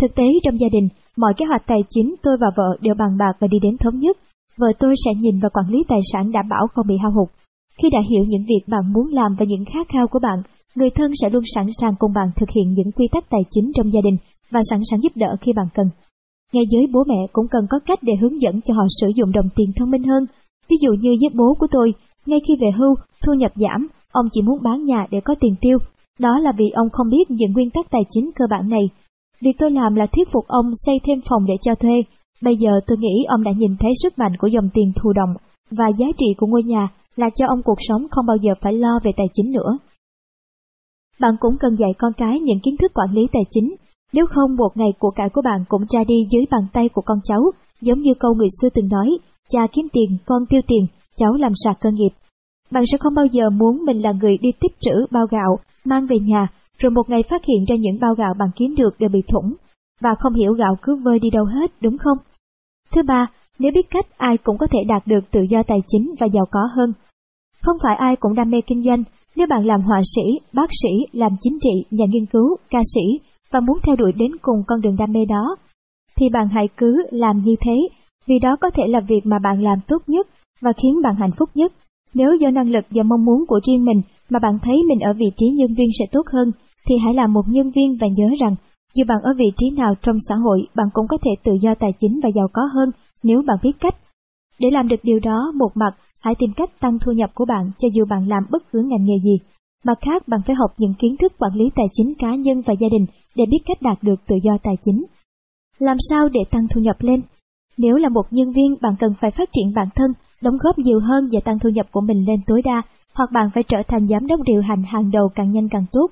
Thực 0.00 0.14
tế 0.16 0.24
trong 0.42 0.58
gia 0.60 0.68
đình, 0.72 0.88
mọi 1.16 1.34
kế 1.36 1.44
hoạch 1.44 1.62
tài 1.66 1.78
chính 1.90 2.14
tôi 2.22 2.36
và 2.40 2.46
vợ 2.56 2.76
đều 2.80 2.94
bàn 2.98 3.18
bạc 3.18 3.32
và 3.40 3.46
đi 3.46 3.58
đến 3.62 3.76
thống 3.80 3.98
nhất. 3.98 4.16
Vợ 4.58 4.66
tôi 4.78 4.94
sẽ 5.04 5.10
nhìn 5.20 5.40
và 5.42 5.48
quản 5.48 5.66
lý 5.68 5.84
tài 5.88 6.00
sản 6.12 6.32
đảm 6.32 6.48
bảo 6.48 6.66
không 6.74 6.86
bị 6.86 6.94
hao 7.02 7.12
hụt. 7.12 7.28
Khi 7.82 7.88
đã 7.92 8.00
hiểu 8.10 8.24
những 8.28 8.44
việc 8.48 8.62
bạn 8.66 8.92
muốn 8.92 9.06
làm 9.12 9.36
và 9.38 9.44
những 9.48 9.64
khát 9.72 9.88
khao 9.88 10.06
của 10.08 10.18
bạn, 10.18 10.38
người 10.74 10.90
thân 10.94 11.10
sẽ 11.22 11.28
luôn 11.30 11.44
sẵn 11.54 11.66
sàng 11.80 11.94
cùng 11.98 12.12
bạn 12.12 12.28
thực 12.36 12.48
hiện 12.56 12.72
những 12.72 12.92
quy 12.96 13.08
tắc 13.12 13.30
tài 13.30 13.40
chính 13.50 13.72
trong 13.74 13.92
gia 13.92 14.00
đình 14.04 14.16
và 14.50 14.60
sẵn 14.70 14.80
sàng 14.90 15.00
giúp 15.00 15.12
đỡ 15.14 15.36
khi 15.40 15.52
bạn 15.56 15.66
cần. 15.74 15.86
Ngay 16.52 16.64
giới 16.70 16.86
bố 16.92 17.04
mẹ 17.08 17.20
cũng 17.32 17.46
cần 17.50 17.64
có 17.70 17.78
cách 17.86 17.98
để 18.02 18.12
hướng 18.20 18.40
dẫn 18.40 18.60
cho 18.60 18.74
họ 18.74 18.84
sử 19.00 19.06
dụng 19.16 19.32
đồng 19.32 19.48
tiền 19.56 19.66
thông 19.76 19.90
minh 19.90 20.02
hơn. 20.02 20.24
Ví 20.68 20.76
dụ 20.82 20.92
như 20.92 21.10
với 21.20 21.30
bố 21.38 21.54
của 21.58 21.66
tôi, 21.70 21.94
ngay 22.26 22.40
khi 22.48 22.54
về 22.60 22.70
hưu, 22.78 22.94
thu 23.26 23.32
nhập 23.34 23.52
giảm, 23.56 23.88
ông 24.12 24.26
chỉ 24.32 24.42
muốn 24.42 24.62
bán 24.62 24.84
nhà 24.84 25.06
để 25.10 25.18
có 25.24 25.34
tiền 25.40 25.54
tiêu. 25.60 25.78
Đó 26.18 26.38
là 26.38 26.52
vì 26.58 26.64
ông 26.74 26.88
không 26.92 27.08
biết 27.10 27.30
những 27.30 27.52
nguyên 27.52 27.70
tắc 27.70 27.90
tài 27.90 28.02
chính 28.10 28.30
cơ 28.34 28.44
bản 28.50 28.68
này. 28.68 28.84
Việc 29.42 29.56
tôi 29.58 29.70
làm 29.70 29.94
là 29.94 30.06
thuyết 30.12 30.28
phục 30.32 30.44
ông 30.46 30.66
xây 30.74 30.94
thêm 31.06 31.18
phòng 31.28 31.46
để 31.46 31.54
cho 31.62 31.74
thuê. 31.74 32.02
Bây 32.42 32.56
giờ 32.56 32.70
tôi 32.86 32.98
nghĩ 32.98 33.24
ông 33.28 33.42
đã 33.42 33.52
nhìn 33.56 33.76
thấy 33.80 33.90
sức 34.02 34.18
mạnh 34.18 34.32
của 34.38 34.46
dòng 34.46 34.68
tiền 34.74 34.92
thụ 34.96 35.12
động 35.12 35.34
và 35.70 35.84
giá 35.98 36.06
trị 36.18 36.26
của 36.36 36.46
ngôi 36.46 36.62
nhà 36.62 36.88
là 37.16 37.26
cho 37.34 37.46
ông 37.46 37.62
cuộc 37.62 37.78
sống 37.88 38.06
không 38.10 38.26
bao 38.26 38.36
giờ 38.36 38.52
phải 38.60 38.72
lo 38.72 38.98
về 39.04 39.10
tài 39.16 39.26
chính 39.32 39.52
nữa. 39.52 39.78
Bạn 41.20 41.34
cũng 41.40 41.56
cần 41.60 41.74
dạy 41.74 41.90
con 41.98 42.12
cái 42.16 42.40
những 42.40 42.60
kiến 42.62 42.76
thức 42.76 42.92
quản 42.94 43.12
lý 43.12 43.22
tài 43.32 43.42
chính, 43.50 43.74
nếu 44.12 44.26
không 44.26 44.56
một 44.56 44.70
ngày 44.74 44.88
của 44.98 45.10
cải 45.10 45.28
của 45.32 45.42
bạn 45.42 45.60
cũng 45.68 45.84
ra 45.88 46.04
đi 46.08 46.14
dưới 46.30 46.44
bàn 46.50 46.62
tay 46.72 46.88
của 46.92 47.02
con 47.02 47.18
cháu, 47.22 47.50
giống 47.80 47.98
như 47.98 48.14
câu 48.20 48.34
người 48.34 48.48
xưa 48.60 48.68
từng 48.74 48.88
nói, 48.88 49.18
cha 49.50 49.60
kiếm 49.72 49.86
tiền, 49.92 50.18
con 50.26 50.42
tiêu 50.48 50.60
tiền, 50.66 50.82
cháu 51.16 51.32
làm 51.32 51.52
sạc 51.64 51.76
cơ 51.80 51.90
nghiệp. 51.90 52.10
Bạn 52.70 52.82
sẽ 52.92 52.98
không 52.98 53.14
bao 53.14 53.26
giờ 53.26 53.50
muốn 53.50 53.84
mình 53.84 54.02
là 54.02 54.12
người 54.12 54.38
đi 54.40 54.48
tích 54.60 54.72
trữ 54.80 55.06
bao 55.10 55.26
gạo, 55.30 55.58
mang 55.84 56.06
về 56.06 56.16
nhà, 56.18 56.46
rồi 56.78 56.90
một 56.90 57.02
ngày 57.08 57.22
phát 57.30 57.42
hiện 57.44 57.64
ra 57.68 57.76
những 57.76 58.00
bao 58.00 58.14
gạo 58.14 58.34
bạn 58.38 58.48
kiếm 58.56 58.74
được 58.74 58.90
đều 58.98 59.10
bị 59.12 59.20
thủng, 59.32 59.54
và 60.00 60.10
không 60.18 60.34
hiểu 60.34 60.52
gạo 60.52 60.76
cứ 60.82 60.96
vơi 61.04 61.18
đi 61.18 61.30
đâu 61.30 61.44
hết, 61.44 61.70
đúng 61.80 61.98
không? 61.98 62.18
Thứ 62.92 63.02
ba, 63.02 63.26
nếu 63.60 63.72
biết 63.74 63.90
cách 63.90 64.06
ai 64.16 64.36
cũng 64.44 64.58
có 64.58 64.66
thể 64.72 64.78
đạt 64.88 65.06
được 65.06 65.20
tự 65.32 65.40
do 65.50 65.62
tài 65.66 65.78
chính 65.86 66.14
và 66.20 66.26
giàu 66.34 66.44
có 66.50 66.60
hơn. 66.76 66.92
Không 67.62 67.76
phải 67.82 67.96
ai 67.98 68.16
cũng 68.16 68.34
đam 68.34 68.50
mê 68.50 68.58
kinh 68.66 68.82
doanh, 68.82 69.02
nếu 69.36 69.46
bạn 69.50 69.66
làm 69.66 69.82
họa 69.82 70.00
sĩ, 70.16 70.22
bác 70.52 70.70
sĩ, 70.82 71.06
làm 71.12 71.32
chính 71.40 71.58
trị, 71.60 71.74
nhà 71.90 72.04
nghiên 72.08 72.26
cứu, 72.26 72.56
ca 72.70 72.78
sĩ 72.94 73.28
và 73.52 73.60
muốn 73.60 73.78
theo 73.82 73.96
đuổi 73.96 74.12
đến 74.12 74.30
cùng 74.42 74.62
con 74.66 74.80
đường 74.80 74.96
đam 74.98 75.12
mê 75.12 75.20
đó, 75.28 75.56
thì 76.16 76.28
bạn 76.28 76.48
hãy 76.48 76.68
cứ 76.76 77.06
làm 77.10 77.38
như 77.44 77.54
thế, 77.60 77.76
vì 78.26 78.38
đó 78.38 78.56
có 78.60 78.70
thể 78.70 78.82
là 78.86 79.00
việc 79.08 79.20
mà 79.24 79.38
bạn 79.38 79.62
làm 79.62 79.78
tốt 79.88 80.02
nhất 80.06 80.26
và 80.60 80.72
khiến 80.72 81.02
bạn 81.02 81.14
hạnh 81.18 81.32
phúc 81.38 81.48
nhất. 81.54 81.72
Nếu 82.14 82.34
do 82.34 82.50
năng 82.50 82.70
lực 82.70 82.84
và 82.90 83.02
mong 83.02 83.24
muốn 83.24 83.44
của 83.46 83.60
riêng 83.66 83.84
mình 83.84 84.02
mà 84.30 84.38
bạn 84.38 84.58
thấy 84.62 84.76
mình 84.88 85.00
ở 85.00 85.12
vị 85.12 85.30
trí 85.36 85.46
nhân 85.46 85.74
viên 85.74 85.88
sẽ 85.98 86.04
tốt 86.12 86.26
hơn, 86.32 86.48
thì 86.88 86.94
hãy 87.04 87.14
làm 87.14 87.32
một 87.32 87.44
nhân 87.48 87.70
viên 87.70 87.96
và 88.00 88.06
nhớ 88.16 88.34
rằng, 88.40 88.54
dù 88.94 89.04
bạn 89.08 89.18
ở 89.22 89.34
vị 89.36 89.52
trí 89.56 89.70
nào 89.76 89.94
trong 90.02 90.16
xã 90.28 90.34
hội, 90.34 90.62
bạn 90.76 90.86
cũng 90.92 91.06
có 91.08 91.18
thể 91.24 91.30
tự 91.44 91.52
do 91.60 91.74
tài 91.80 91.90
chính 92.00 92.20
và 92.22 92.28
giàu 92.34 92.48
có 92.52 92.62
hơn 92.74 92.88
nếu 93.22 93.42
bạn 93.46 93.56
biết 93.62 93.72
cách. 93.80 93.94
Để 94.58 94.68
làm 94.72 94.88
được 94.88 95.00
điều 95.02 95.20
đó, 95.20 95.52
một 95.56 95.70
mặt, 95.74 95.92
hãy 96.22 96.34
tìm 96.38 96.50
cách 96.56 96.80
tăng 96.80 96.98
thu 96.98 97.12
nhập 97.12 97.30
của 97.34 97.44
bạn 97.44 97.70
cho 97.78 97.88
dù 97.94 98.04
bạn 98.10 98.28
làm 98.28 98.42
bất 98.50 98.62
cứ 98.72 98.82
ngành 98.86 99.04
nghề 99.04 99.18
gì. 99.24 99.38
Mặt 99.84 99.98
khác, 100.00 100.28
bạn 100.28 100.40
phải 100.46 100.56
học 100.56 100.70
những 100.78 100.94
kiến 100.98 101.16
thức 101.16 101.32
quản 101.38 101.52
lý 101.54 101.64
tài 101.76 101.86
chính 101.92 102.14
cá 102.18 102.34
nhân 102.34 102.62
và 102.66 102.74
gia 102.80 102.88
đình 102.88 103.06
để 103.36 103.44
biết 103.50 103.58
cách 103.66 103.82
đạt 103.82 104.02
được 104.02 104.20
tự 104.28 104.36
do 104.42 104.52
tài 104.62 104.74
chính. 104.84 105.04
Làm 105.78 105.96
sao 106.10 106.28
để 106.28 106.40
tăng 106.50 106.66
thu 106.70 106.80
nhập 106.80 106.96
lên? 106.98 107.22
Nếu 107.78 107.96
là 107.96 108.08
một 108.08 108.26
nhân 108.30 108.52
viên, 108.52 108.76
bạn 108.82 108.94
cần 109.00 109.12
phải 109.20 109.30
phát 109.30 109.48
triển 109.52 109.72
bản 109.74 109.88
thân, 109.94 110.12
đóng 110.42 110.56
góp 110.60 110.78
nhiều 110.78 111.00
hơn 111.00 111.28
và 111.32 111.40
tăng 111.44 111.58
thu 111.58 111.68
nhập 111.68 111.86
của 111.92 112.00
mình 112.00 112.24
lên 112.28 112.40
tối 112.46 112.62
đa, 112.64 112.82
hoặc 113.14 113.30
bạn 113.32 113.50
phải 113.54 113.62
trở 113.68 113.78
thành 113.88 114.06
giám 114.06 114.26
đốc 114.26 114.40
điều 114.44 114.62
hành 114.62 114.82
hàng 114.82 115.10
đầu 115.10 115.28
càng 115.34 115.52
nhanh 115.52 115.68
càng 115.70 115.84
tốt. 115.92 116.06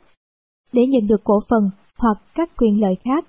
Để 0.72 0.82
nhận 0.86 1.06
được 1.06 1.24
cổ 1.24 1.40
phần 1.50 1.70
hoặc 1.98 2.18
các 2.34 2.50
quyền 2.56 2.80
lợi 2.80 2.94
khác. 3.04 3.24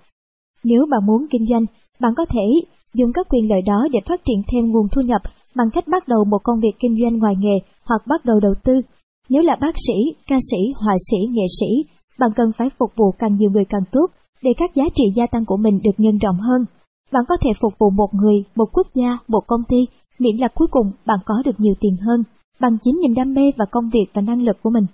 Nếu 0.64 0.86
bạn 0.92 1.06
muốn 1.06 1.26
kinh 1.32 1.46
doanh, 1.50 1.66
bạn 2.00 2.14
có 2.18 2.26
thể 2.26 2.70
dùng 2.94 3.12
các 3.14 3.28
quyền 3.30 3.50
lợi 3.50 3.62
đó 3.66 3.88
để 3.92 4.00
phát 4.06 4.22
triển 4.26 4.42
thêm 4.48 4.72
nguồn 4.72 4.88
thu 4.92 5.02
nhập 5.02 5.22
bằng 5.56 5.70
cách 5.74 5.88
bắt 5.88 6.08
đầu 6.08 6.26
một 6.26 6.40
công 6.44 6.60
việc 6.60 6.76
kinh 6.80 6.98
doanh 7.02 7.18
ngoài 7.18 7.34
nghề 7.40 7.58
hoặc 7.86 8.02
bắt 8.08 8.26
đầu 8.26 8.40
đầu 8.40 8.54
tư. 8.64 8.82
Nếu 9.30 9.42
là 9.42 9.56
bác 9.62 9.76
sĩ, 9.88 10.14
ca 10.28 10.36
sĩ, 10.52 10.58
họa 10.86 10.96
sĩ, 11.10 11.18
nghệ 11.32 11.46
sĩ, 11.60 11.94
bạn 12.20 12.30
cần 12.36 12.52
phải 12.58 12.68
phục 12.80 12.92
vụ 12.96 13.12
càng 13.20 13.36
nhiều 13.36 13.50
người 13.52 13.66
càng 13.70 13.84
tốt 13.92 14.08
để 14.44 14.52
các 14.58 14.76
giá 14.76 14.84
trị 14.96 15.04
gia 15.16 15.26
tăng 15.32 15.46
của 15.46 15.58
mình 15.58 15.80
được 15.84 15.96
nhân 15.98 16.18
rộng 16.18 16.38
hơn. 16.40 16.66
Bạn 17.12 17.24
có 17.28 17.38
thể 17.42 17.52
phục 17.62 17.74
vụ 17.80 17.90
một 17.90 18.14
người, 18.14 18.44
một 18.56 18.66
quốc 18.74 18.88
gia, 18.94 19.18
một 19.28 19.42
công 19.48 19.64
ty, 19.70 19.78
miễn 20.20 20.36
là 20.38 20.48
cuối 20.56 20.68
cùng 20.72 20.92
bạn 21.06 21.20
có 21.26 21.36
được 21.46 21.60
nhiều 21.60 21.74
tiền 21.80 21.96
hơn, 22.06 22.24
bằng 22.60 22.78
chính 22.82 23.00
niềm 23.02 23.14
đam 23.14 23.34
mê 23.34 23.52
và 23.58 23.66
công 23.72 23.90
việc 23.94 24.06
và 24.14 24.22
năng 24.22 24.42
lực 24.42 24.58
của 24.62 24.70
mình. 24.70 24.86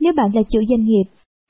Nếu 0.00 0.12
bạn 0.16 0.30
là 0.34 0.42
chủ 0.48 0.60
doanh 0.68 0.84
nghiệp, 0.84 1.04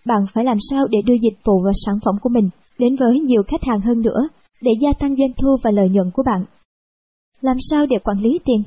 bạn 0.07 0.25
phải 0.35 0.45
làm 0.45 0.57
sao 0.71 0.87
để 0.87 0.99
đưa 1.07 1.15
dịch 1.23 1.39
vụ 1.45 1.63
và 1.65 1.71
sản 1.87 1.95
phẩm 2.05 2.15
của 2.23 2.29
mình 2.29 2.51
đến 2.79 2.97
với 2.97 3.21
nhiều 3.21 3.43
khách 3.49 3.65
hàng 3.65 3.81
hơn 3.81 4.03
nữa 4.03 4.29
để 4.63 4.73
gia 4.81 4.93
tăng 4.93 5.17
doanh 5.17 5.33
thu 5.43 5.57
và 5.63 5.71
lợi 5.71 5.89
nhuận 5.89 6.11
của 6.15 6.23
bạn. 6.27 6.45
Làm 7.41 7.57
sao 7.71 7.87
để 7.87 7.97
quản 8.05 8.19
lý 8.19 8.39
tiền? 8.45 8.63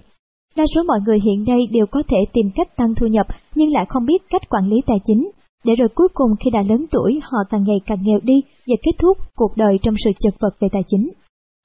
Đa 0.56 0.64
số 0.76 0.84
mọi 0.84 1.00
người 1.06 1.20
hiện 1.26 1.44
nay 1.48 1.60
đều 1.72 1.86
có 1.92 2.04
thể 2.08 2.18
tìm 2.34 2.46
cách 2.56 2.76
tăng 2.78 2.96
thu 2.96 3.08
nhập 3.08 3.28
nhưng 3.56 3.74
lại 3.74 3.86
không 3.90 4.06
biết 4.06 4.22
cách 4.30 4.50
quản 4.50 4.70
lý 4.70 4.76
tài 4.88 4.98
chính, 5.06 5.30
để 5.66 5.74
rồi 5.76 5.90
cuối 5.96 6.08
cùng 6.14 6.32
khi 6.40 6.50
đã 6.54 6.60
lớn 6.70 6.86
tuổi 6.92 7.20
họ 7.24 7.38
càng 7.50 7.64
ngày 7.64 7.78
càng 7.86 7.98
nghèo 8.02 8.20
đi 8.24 8.34
và 8.68 8.76
kết 8.84 8.92
thúc 9.00 9.18
cuộc 9.36 9.58
đời 9.58 9.74
trong 9.82 9.96
sự 10.04 10.12
chật 10.20 10.34
vật 10.40 10.56
về 10.60 10.68
tài 10.72 10.82
chính. 10.88 11.12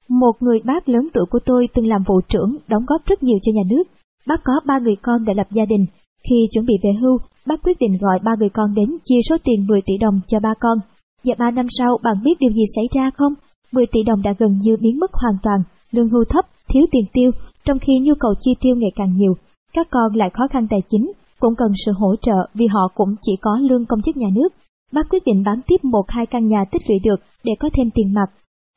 Một 0.09 0.31
người 0.39 0.59
bác 0.65 0.89
lớn 0.89 1.07
tuổi 1.13 1.25
của 1.29 1.39
tôi 1.45 1.67
từng 1.73 1.87
làm 1.87 2.03
vụ 2.07 2.21
trưởng, 2.29 2.57
đóng 2.67 2.85
góp 2.87 3.05
rất 3.05 3.23
nhiều 3.23 3.37
cho 3.41 3.51
nhà 3.55 3.63
nước. 3.69 3.83
Bác 4.27 4.43
có 4.43 4.53
ba 4.65 4.79
người 4.79 4.95
con 5.01 5.25
đã 5.25 5.33
lập 5.37 5.47
gia 5.51 5.65
đình. 5.65 5.85
Khi 6.29 6.35
chuẩn 6.51 6.65
bị 6.65 6.73
về 6.83 6.89
hưu, 7.01 7.17
bác 7.47 7.63
quyết 7.63 7.77
định 7.79 7.97
gọi 8.01 8.19
ba 8.23 8.31
người 8.39 8.49
con 8.49 8.73
đến 8.75 8.97
chia 9.03 9.19
số 9.29 9.35
tiền 9.43 9.67
10 9.67 9.81
tỷ 9.85 9.93
đồng 9.97 10.19
cho 10.27 10.39
ba 10.39 10.53
con. 10.59 10.77
Và 11.23 11.35
ba 11.39 11.51
năm 11.51 11.67
sau 11.69 11.97
bạn 12.03 12.15
biết 12.23 12.39
điều 12.39 12.51
gì 12.51 12.63
xảy 12.75 12.85
ra 12.95 13.11
không? 13.17 13.33
10 13.71 13.85
tỷ 13.91 13.99
đồng 14.03 14.21
đã 14.21 14.33
gần 14.39 14.57
như 14.61 14.77
biến 14.81 14.99
mất 14.99 15.11
hoàn 15.13 15.35
toàn, 15.43 15.59
lương 15.91 16.09
hưu 16.09 16.23
thấp, 16.29 16.45
thiếu 16.69 16.85
tiền 16.91 17.05
tiêu, 17.13 17.31
trong 17.65 17.79
khi 17.79 17.93
nhu 18.01 18.13
cầu 18.19 18.33
chi 18.39 18.51
tiêu 18.61 18.75
ngày 18.75 18.91
càng 18.95 19.13
nhiều. 19.17 19.33
Các 19.73 19.87
con 19.91 20.15
lại 20.15 20.29
khó 20.33 20.47
khăn 20.47 20.67
tài 20.69 20.79
chính, 20.89 21.11
cũng 21.39 21.55
cần 21.55 21.71
sự 21.85 21.91
hỗ 21.95 22.15
trợ 22.21 22.37
vì 22.53 22.67
họ 22.67 22.87
cũng 22.95 23.15
chỉ 23.21 23.31
có 23.41 23.51
lương 23.61 23.85
công 23.85 24.01
chức 24.01 24.17
nhà 24.17 24.27
nước. 24.33 24.49
Bác 24.93 25.09
quyết 25.09 25.23
định 25.25 25.43
bán 25.45 25.61
tiếp 25.67 25.83
một 25.83 26.05
hai 26.07 26.25
căn 26.25 26.47
nhà 26.47 26.65
tích 26.71 26.81
lũy 26.87 26.99
được 27.03 27.19
để 27.43 27.53
có 27.59 27.69
thêm 27.73 27.89
tiền 27.95 28.13
mặt. 28.13 28.29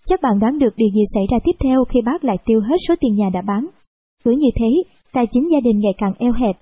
Chắc 0.06 0.22
bạn 0.22 0.38
đoán 0.40 0.58
được 0.58 0.74
điều 0.76 0.88
gì 0.88 1.02
xảy 1.14 1.24
ra 1.30 1.38
tiếp 1.44 1.56
theo 1.64 1.84
khi 1.84 2.00
bác 2.02 2.24
lại 2.24 2.36
tiêu 2.44 2.60
hết 2.60 2.76
số 2.88 2.94
tiền 3.00 3.14
nhà 3.14 3.28
đã 3.32 3.42
bán. 3.46 3.66
Cứ 4.24 4.30
như 4.30 4.48
thế, 4.56 4.70
tài 5.12 5.24
chính 5.30 5.50
gia 5.50 5.60
đình 5.64 5.80
ngày 5.80 5.92
càng 5.98 6.12
eo 6.18 6.32
hẹp. 6.32 6.56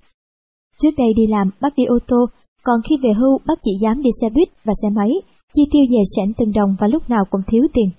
Trước 0.81 0.91
đây 0.99 1.07
đi 1.17 1.27
làm, 1.27 1.51
bác 1.61 1.77
đi 1.77 1.85
ô 1.85 1.99
tô, 2.09 2.27
còn 2.65 2.81
khi 2.89 2.97
về 3.03 3.13
hưu 3.13 3.39
bác 3.47 3.59
chỉ 3.63 3.73
dám 3.83 4.03
đi 4.03 4.11
xe 4.21 4.29
buýt 4.35 4.49
và 4.65 4.73
xe 4.83 4.89
máy, 4.97 5.11
chi 5.55 5.63
tiêu 5.73 5.83
dè 5.91 6.03
sẻn 6.17 6.33
từng 6.39 6.53
đồng 6.55 6.77
và 6.81 6.87
lúc 6.87 7.11
nào 7.11 7.25
cũng 7.31 7.41
thiếu 7.47 7.65
tiền. 7.75 7.91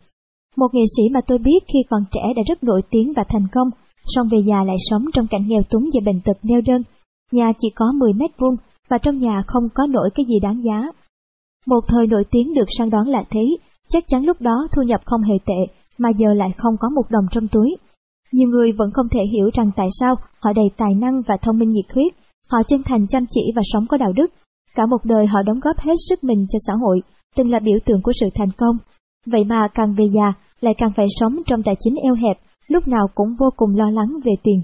Một 0.55 0.67
nghệ 0.73 0.83
sĩ 0.97 1.03
mà 1.13 1.19
tôi 1.27 1.37
biết 1.37 1.59
khi 1.73 1.79
còn 1.89 2.03
trẻ 2.11 2.21
đã 2.35 2.41
rất 2.49 2.63
nổi 2.63 2.81
tiếng 2.91 3.13
và 3.15 3.23
thành 3.29 3.47
công, 3.53 3.69
song 4.05 4.27
về 4.31 4.39
già 4.45 4.63
lại 4.63 4.75
sống 4.89 5.05
trong 5.13 5.27
cảnh 5.27 5.47
nghèo 5.47 5.61
túng 5.69 5.83
và 5.93 6.01
bệnh 6.05 6.21
tật 6.25 6.37
neo 6.43 6.61
đơn. 6.61 6.81
Nhà 7.31 7.51
chỉ 7.57 7.67
có 7.75 7.85
10 7.99 8.13
mét 8.13 8.31
vuông 8.39 8.55
và 8.89 8.97
trong 8.97 9.17
nhà 9.17 9.43
không 9.47 9.63
có 9.73 9.85
nổi 9.85 10.09
cái 10.15 10.25
gì 10.25 10.39
đáng 10.41 10.61
giá. 10.63 10.91
Một 11.67 11.79
thời 11.87 12.07
nổi 12.07 12.23
tiếng 12.31 12.53
được 12.53 12.67
săn 12.77 12.89
đón 12.89 13.07
là 13.07 13.23
thế, 13.29 13.45
chắc 13.89 14.03
chắn 14.07 14.25
lúc 14.25 14.41
đó 14.41 14.67
thu 14.75 14.81
nhập 14.83 15.01
không 15.05 15.21
hề 15.21 15.35
tệ, 15.45 15.73
mà 15.97 16.09
giờ 16.17 16.33
lại 16.33 16.49
không 16.57 16.75
có 16.79 16.89
một 16.89 17.03
đồng 17.09 17.25
trong 17.31 17.47
túi. 17.47 17.77
Nhiều 18.31 18.49
người 18.49 18.71
vẫn 18.71 18.91
không 18.93 19.09
thể 19.11 19.19
hiểu 19.31 19.49
rằng 19.53 19.71
tại 19.75 19.87
sao 19.99 20.15
họ 20.39 20.53
đầy 20.53 20.65
tài 20.77 20.93
năng 20.95 21.21
và 21.27 21.37
thông 21.41 21.59
minh 21.59 21.69
nhiệt 21.69 21.85
huyết, 21.93 22.13
họ 22.51 22.63
chân 22.67 22.81
thành 22.85 23.07
chăm 23.07 23.25
chỉ 23.29 23.41
và 23.55 23.61
sống 23.65 23.85
có 23.89 23.97
đạo 23.97 24.11
đức. 24.15 24.27
Cả 24.75 24.85
một 24.85 24.97
đời 25.03 25.25
họ 25.27 25.41
đóng 25.41 25.59
góp 25.59 25.79
hết 25.79 25.95
sức 26.09 26.23
mình 26.23 26.45
cho 26.49 26.59
xã 26.67 26.73
hội, 26.81 26.99
từng 27.35 27.51
là 27.51 27.59
biểu 27.59 27.77
tượng 27.85 28.01
của 28.03 28.11
sự 28.19 28.27
thành 28.35 28.51
công. 28.57 28.77
Vậy 29.25 29.43
mà 29.43 29.67
càng 29.73 29.95
về 29.97 30.05
già, 30.13 30.33
lại 30.61 30.73
càng 30.77 30.91
phải 30.95 31.05
sống 31.19 31.39
trong 31.45 31.63
tài 31.63 31.75
chính 31.79 31.95
eo 32.03 32.13
hẹp, 32.13 32.37
lúc 32.67 32.87
nào 32.87 33.07
cũng 33.15 33.35
vô 33.39 33.49
cùng 33.55 33.75
lo 33.75 33.89
lắng 33.89 34.19
về 34.25 34.31
tiền. 34.43 34.61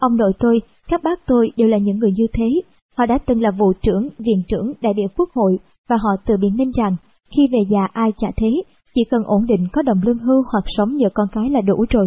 Ông 0.00 0.16
nội 0.16 0.32
tôi, 0.38 0.60
các 0.88 1.02
bác 1.02 1.26
tôi 1.26 1.50
đều 1.56 1.68
là 1.68 1.78
những 1.78 1.98
người 1.98 2.10
như 2.16 2.26
thế, 2.32 2.48
Họ 2.96 3.06
đã 3.06 3.18
từng 3.26 3.42
là 3.42 3.50
vụ 3.58 3.72
trưởng, 3.82 4.08
viện 4.18 4.42
trưởng, 4.48 4.72
đại 4.80 4.92
biểu 4.96 5.06
quốc 5.16 5.28
hội 5.34 5.58
và 5.88 5.96
họ 5.96 6.10
tự 6.26 6.34
biện 6.40 6.56
minh 6.56 6.70
rằng 6.78 6.96
khi 7.36 7.48
về 7.52 7.58
già 7.70 7.88
ai 7.92 8.10
chả 8.16 8.28
thế, 8.36 8.50
chỉ 8.94 9.02
cần 9.10 9.22
ổn 9.24 9.46
định 9.46 9.68
có 9.72 9.82
đồng 9.82 10.00
lương 10.04 10.18
hưu 10.18 10.42
hoặc 10.52 10.64
sống 10.66 10.96
nhờ 10.96 11.08
con 11.14 11.28
cái 11.32 11.50
là 11.50 11.60
đủ 11.60 11.84
rồi. 11.90 12.06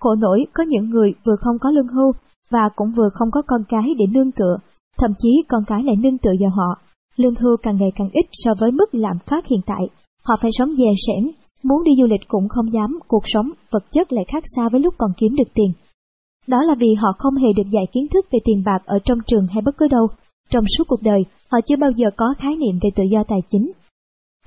Khổ 0.00 0.14
nổi 0.14 0.44
có 0.54 0.64
những 0.68 0.90
người 0.90 1.14
vừa 1.26 1.36
không 1.40 1.58
có 1.60 1.70
lương 1.70 1.88
hưu 1.88 2.12
và 2.50 2.68
cũng 2.76 2.92
vừa 2.96 3.08
không 3.14 3.30
có 3.30 3.42
con 3.46 3.60
cái 3.68 3.94
để 3.98 4.04
nương 4.10 4.32
tựa, 4.32 4.56
thậm 4.98 5.10
chí 5.18 5.42
con 5.48 5.62
cái 5.66 5.82
lại 5.82 5.96
nương 5.96 6.18
tựa 6.18 6.32
vào 6.40 6.50
họ. 6.50 6.82
Lương 7.16 7.34
hưu 7.34 7.56
càng 7.62 7.76
ngày 7.76 7.90
càng 7.96 8.08
ít 8.12 8.26
so 8.32 8.50
với 8.60 8.70
mức 8.72 8.94
lạm 8.94 9.16
phát 9.26 9.46
hiện 9.46 9.60
tại. 9.66 9.88
Họ 10.22 10.34
phải 10.42 10.50
sống 10.58 10.72
dè 10.72 10.90
sẻn, 11.06 11.30
muốn 11.64 11.84
đi 11.84 11.92
du 11.98 12.06
lịch 12.06 12.28
cũng 12.28 12.48
không 12.48 12.72
dám, 12.72 12.98
cuộc 13.08 13.22
sống, 13.26 13.50
vật 13.70 13.84
chất 13.92 14.12
lại 14.12 14.24
khác 14.28 14.44
xa 14.56 14.68
với 14.72 14.80
lúc 14.80 14.94
còn 14.98 15.10
kiếm 15.16 15.34
được 15.36 15.50
tiền. 15.54 15.72
Đó 16.46 16.62
là 16.62 16.74
vì 16.78 16.94
họ 16.94 17.08
không 17.18 17.34
hề 17.34 17.48
được 17.56 17.70
dạy 17.70 17.84
kiến 17.92 18.06
thức 18.12 18.26
về 18.32 18.38
tiền 18.44 18.62
bạc 18.66 18.82
ở 18.84 18.98
trong 19.04 19.18
trường 19.26 19.46
hay 19.46 19.62
bất 19.62 19.76
cứ 19.78 19.88
đâu. 19.88 20.06
Trong 20.50 20.64
suốt 20.78 20.84
cuộc 20.88 21.02
đời, 21.02 21.20
họ 21.52 21.58
chưa 21.66 21.76
bao 21.76 21.90
giờ 21.90 22.08
có 22.16 22.26
khái 22.38 22.56
niệm 22.56 22.78
về 22.82 22.90
tự 22.96 23.04
do 23.12 23.24
tài 23.28 23.38
chính. 23.50 23.72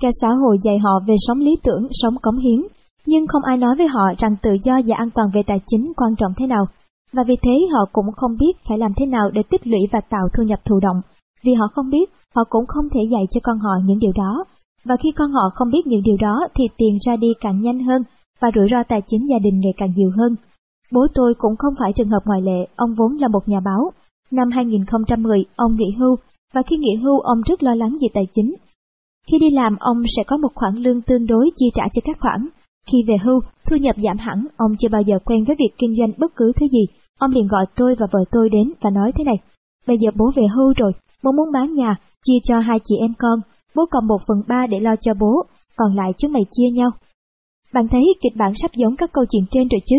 Cả 0.00 0.08
xã 0.20 0.28
hội 0.28 0.58
dạy 0.62 0.78
họ 0.78 1.00
về 1.06 1.14
sống 1.26 1.38
lý 1.38 1.56
tưởng, 1.62 1.88
sống 1.90 2.14
cống 2.22 2.36
hiến, 2.36 2.60
nhưng 3.06 3.26
không 3.26 3.42
ai 3.42 3.56
nói 3.56 3.74
với 3.76 3.86
họ 3.86 4.04
rằng 4.18 4.36
tự 4.42 4.50
do 4.64 4.72
và 4.86 4.96
an 4.96 5.08
toàn 5.14 5.28
về 5.34 5.42
tài 5.46 5.58
chính 5.66 5.92
quan 5.96 6.16
trọng 6.16 6.32
thế 6.36 6.46
nào. 6.46 6.64
Và 7.12 7.22
vì 7.26 7.34
thế 7.42 7.56
họ 7.72 7.84
cũng 7.92 8.06
không 8.16 8.36
biết 8.40 8.52
phải 8.68 8.78
làm 8.78 8.92
thế 8.96 9.06
nào 9.06 9.30
để 9.32 9.42
tích 9.50 9.66
lũy 9.66 9.80
và 9.92 10.00
tạo 10.10 10.28
thu 10.36 10.42
nhập 10.42 10.60
thụ 10.64 10.80
động. 10.80 11.00
Vì 11.44 11.54
họ 11.54 11.66
không 11.74 11.90
biết, 11.90 12.10
họ 12.34 12.42
cũng 12.48 12.64
không 12.66 12.88
thể 12.94 13.00
dạy 13.12 13.22
cho 13.30 13.40
con 13.44 13.58
họ 13.58 13.70
những 13.84 13.98
điều 13.98 14.12
đó. 14.14 14.44
Và 14.84 14.96
khi 15.02 15.08
con 15.16 15.30
họ 15.32 15.50
không 15.54 15.70
biết 15.70 15.86
những 15.86 16.02
điều 16.02 16.16
đó 16.20 16.48
thì 16.54 16.64
tiền 16.76 16.98
ra 17.06 17.16
đi 17.16 17.28
càng 17.40 17.60
nhanh 17.62 17.84
hơn 17.84 18.02
và 18.40 18.48
rủi 18.54 18.68
ro 18.70 18.82
tài 18.88 19.00
chính 19.06 19.28
gia 19.28 19.38
đình 19.38 19.60
ngày 19.60 19.72
càng 19.76 19.92
nhiều 19.96 20.10
hơn. 20.16 20.36
Bố 20.92 21.06
tôi 21.14 21.34
cũng 21.38 21.56
không 21.56 21.74
phải 21.80 21.92
trường 21.92 22.08
hợp 22.08 22.22
ngoại 22.24 22.42
lệ, 22.42 22.66
ông 22.76 22.94
vốn 22.98 23.16
là 23.16 23.28
một 23.28 23.48
nhà 23.48 23.60
báo. 23.60 23.90
Năm 24.30 24.50
2010, 24.50 25.44
ông 25.56 25.76
nghỉ 25.76 25.90
hưu, 25.98 26.16
và 26.54 26.62
khi 26.62 26.76
nghỉ 26.76 26.94
hưu 27.02 27.20
ông 27.20 27.40
rất 27.46 27.62
lo 27.62 27.74
lắng 27.74 27.92
về 28.00 28.08
tài 28.14 28.24
chính. 28.34 28.54
Khi 29.26 29.38
đi 29.40 29.50
làm, 29.50 29.76
ông 29.80 30.02
sẽ 30.16 30.22
có 30.26 30.36
một 30.36 30.48
khoản 30.54 30.74
lương 30.74 31.02
tương 31.02 31.26
đối 31.26 31.50
chi 31.56 31.66
trả 31.74 31.82
cho 31.92 32.00
các 32.04 32.16
khoản. 32.20 32.48
Khi 32.92 32.98
về 33.08 33.14
hưu, 33.24 33.40
thu 33.70 33.76
nhập 33.76 33.96
giảm 34.04 34.18
hẳn, 34.18 34.46
ông 34.56 34.76
chưa 34.78 34.88
bao 34.88 35.02
giờ 35.02 35.18
quen 35.24 35.44
với 35.44 35.56
việc 35.58 35.74
kinh 35.78 35.96
doanh 35.98 36.12
bất 36.18 36.32
cứ 36.36 36.52
thứ 36.56 36.66
gì. 36.68 36.84
Ông 37.18 37.30
liền 37.30 37.46
gọi 37.46 37.66
tôi 37.76 37.94
và 37.98 38.06
vợ 38.12 38.20
tôi 38.32 38.48
đến 38.48 38.72
và 38.80 38.90
nói 38.90 39.12
thế 39.14 39.24
này, 39.24 39.36
bây 39.86 39.96
giờ 39.98 40.10
bố 40.16 40.30
về 40.36 40.42
hưu 40.56 40.72
rồi, 40.76 40.92
bố 41.22 41.32
muốn 41.32 41.52
bán 41.52 41.74
nhà, 41.74 41.96
chia 42.24 42.38
cho 42.44 42.58
hai 42.58 42.78
chị 42.84 42.94
em 43.00 43.12
con, 43.18 43.38
bố 43.76 43.82
còn 43.90 44.06
một 44.06 44.18
phần 44.28 44.42
ba 44.48 44.66
để 44.66 44.80
lo 44.80 44.94
cho 45.00 45.12
bố, 45.20 45.42
còn 45.76 45.96
lại 45.96 46.12
chúng 46.18 46.32
mày 46.32 46.42
chia 46.50 46.70
nhau. 46.72 46.90
Bạn 47.74 47.88
thấy 47.90 48.02
kịch 48.22 48.36
bản 48.36 48.52
sắp 48.62 48.70
giống 48.76 48.96
các 48.96 49.12
câu 49.12 49.24
chuyện 49.30 49.44
trên 49.50 49.68
rồi 49.68 49.80
chứ? 49.86 49.96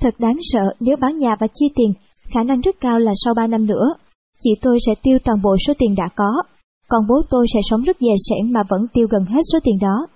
Thật 0.00 0.14
đáng 0.18 0.36
sợ 0.40 0.64
nếu 0.80 0.96
bán 0.96 1.18
nhà 1.18 1.36
và 1.40 1.46
chia 1.54 1.68
tiền, 1.74 1.92
khả 2.34 2.42
năng 2.42 2.60
rất 2.60 2.76
cao 2.80 2.98
là 2.98 3.12
sau 3.24 3.34
3 3.34 3.46
năm 3.46 3.66
nữa, 3.66 3.94
chị 4.40 4.50
tôi 4.62 4.78
sẽ 4.86 4.92
tiêu 5.02 5.18
toàn 5.24 5.38
bộ 5.42 5.56
số 5.66 5.72
tiền 5.78 5.94
đã 5.96 6.08
có, 6.16 6.42
còn 6.88 7.06
bố 7.08 7.14
tôi 7.30 7.46
sẽ 7.54 7.60
sống 7.70 7.82
rất 7.82 7.96
dè 8.00 8.14
sẻn 8.28 8.52
mà 8.52 8.62
vẫn 8.68 8.86
tiêu 8.92 9.06
gần 9.10 9.24
hết 9.24 9.40
số 9.52 9.58
tiền 9.64 9.78
đó. 9.80 10.06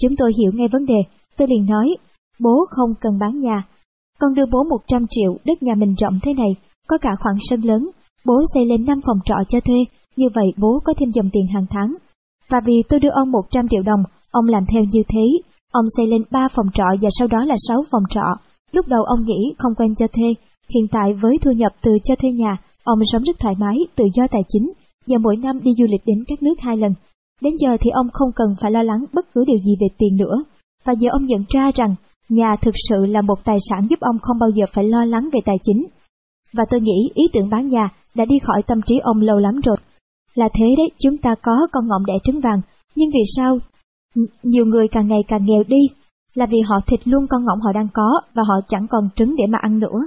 Chúng 0.00 0.16
tôi 0.18 0.32
hiểu 0.38 0.52
ngay 0.54 0.68
vấn 0.72 0.86
đề, 0.86 1.00
tôi 1.36 1.48
liền 1.48 1.66
nói, 1.66 1.96
bố 2.40 2.66
không 2.70 2.94
cần 3.00 3.18
bán 3.20 3.40
nhà. 3.40 3.62
Con 4.18 4.34
đưa 4.34 4.46
bố 4.52 4.64
100 4.64 5.02
triệu, 5.10 5.36
đất 5.44 5.62
nhà 5.62 5.74
mình 5.74 5.94
rộng 5.94 6.18
thế 6.22 6.34
này, 6.34 6.52
có 6.88 6.98
cả 6.98 7.10
khoảng 7.20 7.36
sân 7.50 7.60
lớn, 7.60 7.90
bố 8.26 8.34
xây 8.54 8.66
lên 8.66 8.84
5 8.84 9.00
phòng 9.06 9.18
trọ 9.24 9.34
cho 9.48 9.60
thuê, 9.60 9.76
như 10.20 10.28
vậy 10.34 10.48
bố 10.62 10.80
có 10.84 10.92
thêm 10.98 11.10
dòng 11.10 11.28
tiền 11.32 11.46
hàng 11.54 11.66
tháng. 11.70 11.90
Và 12.50 12.58
vì 12.66 12.76
tôi 12.88 13.00
đưa 13.00 13.14
ông 13.22 13.30
100 13.30 13.68
triệu 13.68 13.82
đồng, 13.82 14.02
ông 14.30 14.46
làm 14.54 14.64
theo 14.72 14.82
như 14.92 15.02
thế, 15.08 15.26
ông 15.72 15.86
xây 15.96 16.06
lên 16.06 16.22
3 16.30 16.48
phòng 16.54 16.66
trọ 16.74 16.88
và 17.02 17.08
sau 17.18 17.28
đó 17.28 17.44
là 17.44 17.54
6 17.68 17.76
phòng 17.90 18.06
trọ. 18.10 18.26
Lúc 18.72 18.86
đầu 18.88 19.02
ông 19.04 19.26
nghĩ 19.26 19.40
không 19.58 19.74
quen 19.74 19.94
cho 19.98 20.06
thuê, 20.06 20.28
hiện 20.74 20.86
tại 20.90 21.08
với 21.22 21.38
thu 21.42 21.50
nhập 21.50 21.72
từ 21.82 21.90
cho 22.04 22.14
thuê 22.16 22.30
nhà, 22.30 22.56
ông 22.84 22.98
sống 23.12 23.22
rất 23.22 23.36
thoải 23.38 23.54
mái, 23.58 23.76
tự 23.96 24.04
do 24.14 24.24
tài 24.30 24.42
chính, 24.48 24.72
và 25.06 25.18
mỗi 25.20 25.36
năm 25.36 25.60
đi 25.62 25.70
du 25.78 25.86
lịch 25.90 26.02
đến 26.06 26.24
các 26.28 26.42
nước 26.42 26.54
hai 26.58 26.76
lần. 26.76 26.92
Đến 27.42 27.54
giờ 27.56 27.76
thì 27.80 27.90
ông 27.90 28.08
không 28.12 28.32
cần 28.36 28.48
phải 28.60 28.70
lo 28.70 28.82
lắng 28.82 29.04
bất 29.14 29.26
cứ 29.34 29.44
điều 29.46 29.58
gì 29.58 29.72
về 29.80 29.86
tiền 29.98 30.16
nữa. 30.16 30.36
Và 30.84 30.92
giờ 30.92 31.08
ông 31.12 31.24
nhận 31.26 31.44
ra 31.48 31.70
rằng 31.74 31.94
nhà 32.28 32.56
thực 32.62 32.74
sự 32.88 33.06
là 33.06 33.20
một 33.22 33.38
tài 33.44 33.56
sản 33.70 33.86
giúp 33.88 34.00
ông 34.00 34.16
không 34.22 34.38
bao 34.38 34.50
giờ 34.50 34.64
phải 34.72 34.84
lo 34.84 35.04
lắng 35.04 35.28
về 35.32 35.40
tài 35.44 35.56
chính. 35.62 35.86
Và 36.52 36.64
tôi 36.70 36.80
nghĩ 36.80 37.10
ý 37.14 37.24
tưởng 37.32 37.50
bán 37.50 37.68
nhà 37.68 37.88
đã 38.14 38.24
đi 38.24 38.38
khỏi 38.42 38.62
tâm 38.66 38.82
trí 38.86 38.98
ông 39.02 39.20
lâu 39.20 39.38
lắm 39.38 39.60
rồi. 39.64 39.76
Là 40.34 40.48
thế 40.54 40.66
đấy, 40.78 40.90
chúng 40.98 41.16
ta 41.16 41.30
có 41.42 41.52
con 41.72 41.88
ngỗng 41.88 42.06
đẻ 42.06 42.14
trứng 42.24 42.40
vàng, 42.40 42.60
nhưng 42.96 43.10
vì 43.14 43.20
sao 43.36 43.58
nhiều 44.42 44.66
người 44.66 44.88
càng 44.88 45.08
ngày 45.08 45.20
càng 45.28 45.44
nghèo 45.44 45.62
đi? 45.68 45.82
Là 46.34 46.46
vì 46.50 46.58
họ 46.68 46.76
thịt 46.86 47.08
luôn 47.08 47.26
con 47.30 47.44
ngỗng 47.44 47.60
họ 47.60 47.72
đang 47.72 47.88
có 47.94 48.20
và 48.34 48.42
họ 48.48 48.54
chẳng 48.68 48.86
còn 48.90 49.08
trứng 49.16 49.36
để 49.36 49.44
mà 49.48 49.58
ăn 49.62 49.78
nữa. 49.78 50.00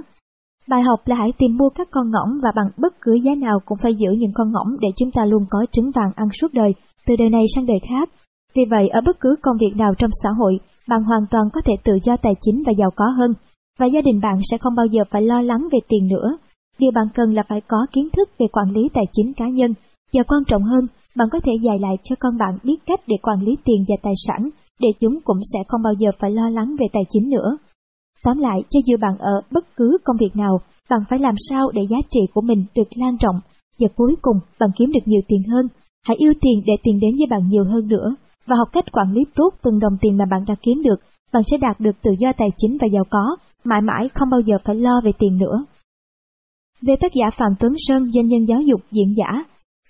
Bài 0.68 0.82
học 0.82 1.00
là 1.04 1.16
hãy 1.16 1.28
tìm 1.38 1.56
mua 1.56 1.68
các 1.68 1.88
con 1.90 2.10
ngỗng 2.10 2.40
và 2.42 2.50
bằng 2.56 2.70
bất 2.76 2.94
cứ 3.00 3.14
giá 3.24 3.34
nào 3.38 3.58
cũng 3.64 3.78
phải 3.82 3.94
giữ 3.94 4.10
những 4.18 4.32
con 4.34 4.52
ngỗng 4.52 4.80
để 4.80 4.88
chúng 4.96 5.10
ta 5.10 5.24
luôn 5.24 5.46
có 5.50 5.66
trứng 5.72 5.90
vàng 5.94 6.12
ăn 6.16 6.28
suốt 6.40 6.52
đời, 6.52 6.74
từ 7.06 7.14
đời 7.18 7.30
này 7.30 7.44
sang 7.54 7.66
đời 7.66 7.78
khác. 7.88 8.08
Vì 8.54 8.62
vậy, 8.70 8.88
ở 8.88 9.00
bất 9.06 9.20
cứ 9.20 9.36
công 9.42 9.56
việc 9.60 9.76
nào 9.76 9.92
trong 9.98 10.10
xã 10.22 10.28
hội, 10.38 10.58
bạn 10.88 11.04
hoàn 11.04 11.22
toàn 11.30 11.44
có 11.52 11.60
thể 11.64 11.72
tự 11.84 11.92
do 12.04 12.16
tài 12.22 12.32
chính 12.40 12.62
và 12.66 12.72
giàu 12.78 12.90
có 12.96 13.04
hơn, 13.18 13.34
và 13.78 13.86
gia 13.86 14.00
đình 14.00 14.20
bạn 14.20 14.40
sẽ 14.50 14.58
không 14.58 14.74
bao 14.74 14.86
giờ 14.86 15.02
phải 15.10 15.22
lo 15.22 15.40
lắng 15.40 15.68
về 15.72 15.78
tiền 15.88 16.08
nữa. 16.08 16.36
Điều 16.78 16.90
bạn 16.94 17.06
cần 17.14 17.34
là 17.34 17.42
phải 17.48 17.60
có 17.68 17.86
kiến 17.92 18.08
thức 18.16 18.28
về 18.38 18.46
quản 18.52 18.70
lý 18.70 18.88
tài 18.94 19.04
chính 19.12 19.32
cá 19.36 19.48
nhân, 19.48 19.74
và 20.14 20.22
quan 20.28 20.42
trọng 20.48 20.62
hơn, 20.62 20.86
bạn 21.16 21.28
có 21.32 21.40
thể 21.44 21.52
dạy 21.62 21.78
lại 21.80 21.94
cho 22.04 22.16
con 22.20 22.38
bạn 22.38 22.58
biết 22.64 22.76
cách 22.86 23.00
để 23.06 23.16
quản 23.22 23.40
lý 23.40 23.52
tiền 23.64 23.84
và 23.88 23.96
tài 24.02 24.12
sản, 24.26 24.50
để 24.80 24.88
chúng 25.00 25.20
cũng 25.24 25.40
sẽ 25.52 25.58
không 25.68 25.82
bao 25.82 25.92
giờ 25.98 26.10
phải 26.18 26.30
lo 26.30 26.48
lắng 26.48 26.76
về 26.78 26.86
tài 26.92 27.02
chính 27.10 27.30
nữa. 27.30 27.56
Tóm 28.24 28.38
lại, 28.38 28.58
cho 28.70 28.80
dù 28.86 28.96
bạn 29.00 29.12
ở 29.18 29.40
bất 29.50 29.64
cứ 29.76 29.98
công 30.04 30.16
việc 30.20 30.36
nào, 30.36 30.58
bạn 30.90 31.00
phải 31.10 31.18
làm 31.18 31.34
sao 31.48 31.70
để 31.74 31.82
giá 31.90 31.98
trị 32.10 32.20
của 32.34 32.40
mình 32.40 32.64
được 32.74 32.88
lan 32.94 33.16
rộng, 33.16 33.40
và 33.80 33.88
cuối 33.96 34.16
cùng 34.22 34.36
bạn 34.60 34.70
kiếm 34.76 34.92
được 34.92 35.04
nhiều 35.04 35.20
tiền 35.28 35.42
hơn. 35.52 35.66
Hãy 36.06 36.16
yêu 36.16 36.32
tiền 36.40 36.62
để 36.66 36.72
tiền 36.82 37.00
đến 37.00 37.10
với 37.18 37.26
bạn 37.30 37.48
nhiều 37.48 37.64
hơn 37.64 37.88
nữa, 37.88 38.14
và 38.46 38.56
học 38.58 38.68
cách 38.72 38.92
quản 38.92 39.12
lý 39.12 39.20
tốt 39.34 39.50
từng 39.62 39.78
đồng 39.78 39.96
tiền 40.00 40.16
mà 40.16 40.24
bạn 40.30 40.44
đã 40.48 40.54
kiếm 40.62 40.82
được, 40.82 40.96
bạn 41.32 41.42
sẽ 41.46 41.56
đạt 41.56 41.80
được 41.80 41.96
tự 42.02 42.10
do 42.18 42.32
tài 42.32 42.48
chính 42.56 42.76
và 42.80 42.86
giàu 42.92 43.04
có, 43.10 43.36
mãi 43.64 43.80
mãi 43.80 44.08
không 44.14 44.30
bao 44.30 44.40
giờ 44.40 44.56
phải 44.64 44.76
lo 44.76 45.00
về 45.04 45.10
tiền 45.18 45.38
nữa. 45.38 45.64
Về 46.82 46.94
tác 47.00 47.12
giả 47.14 47.30
Phạm 47.30 47.52
Tuấn 47.60 47.72
Sơn, 47.76 48.12
doanh 48.12 48.26
nhân 48.26 48.44
giáo 48.44 48.60
dục, 48.60 48.80
diễn 48.90 49.14
giả, 49.16 49.44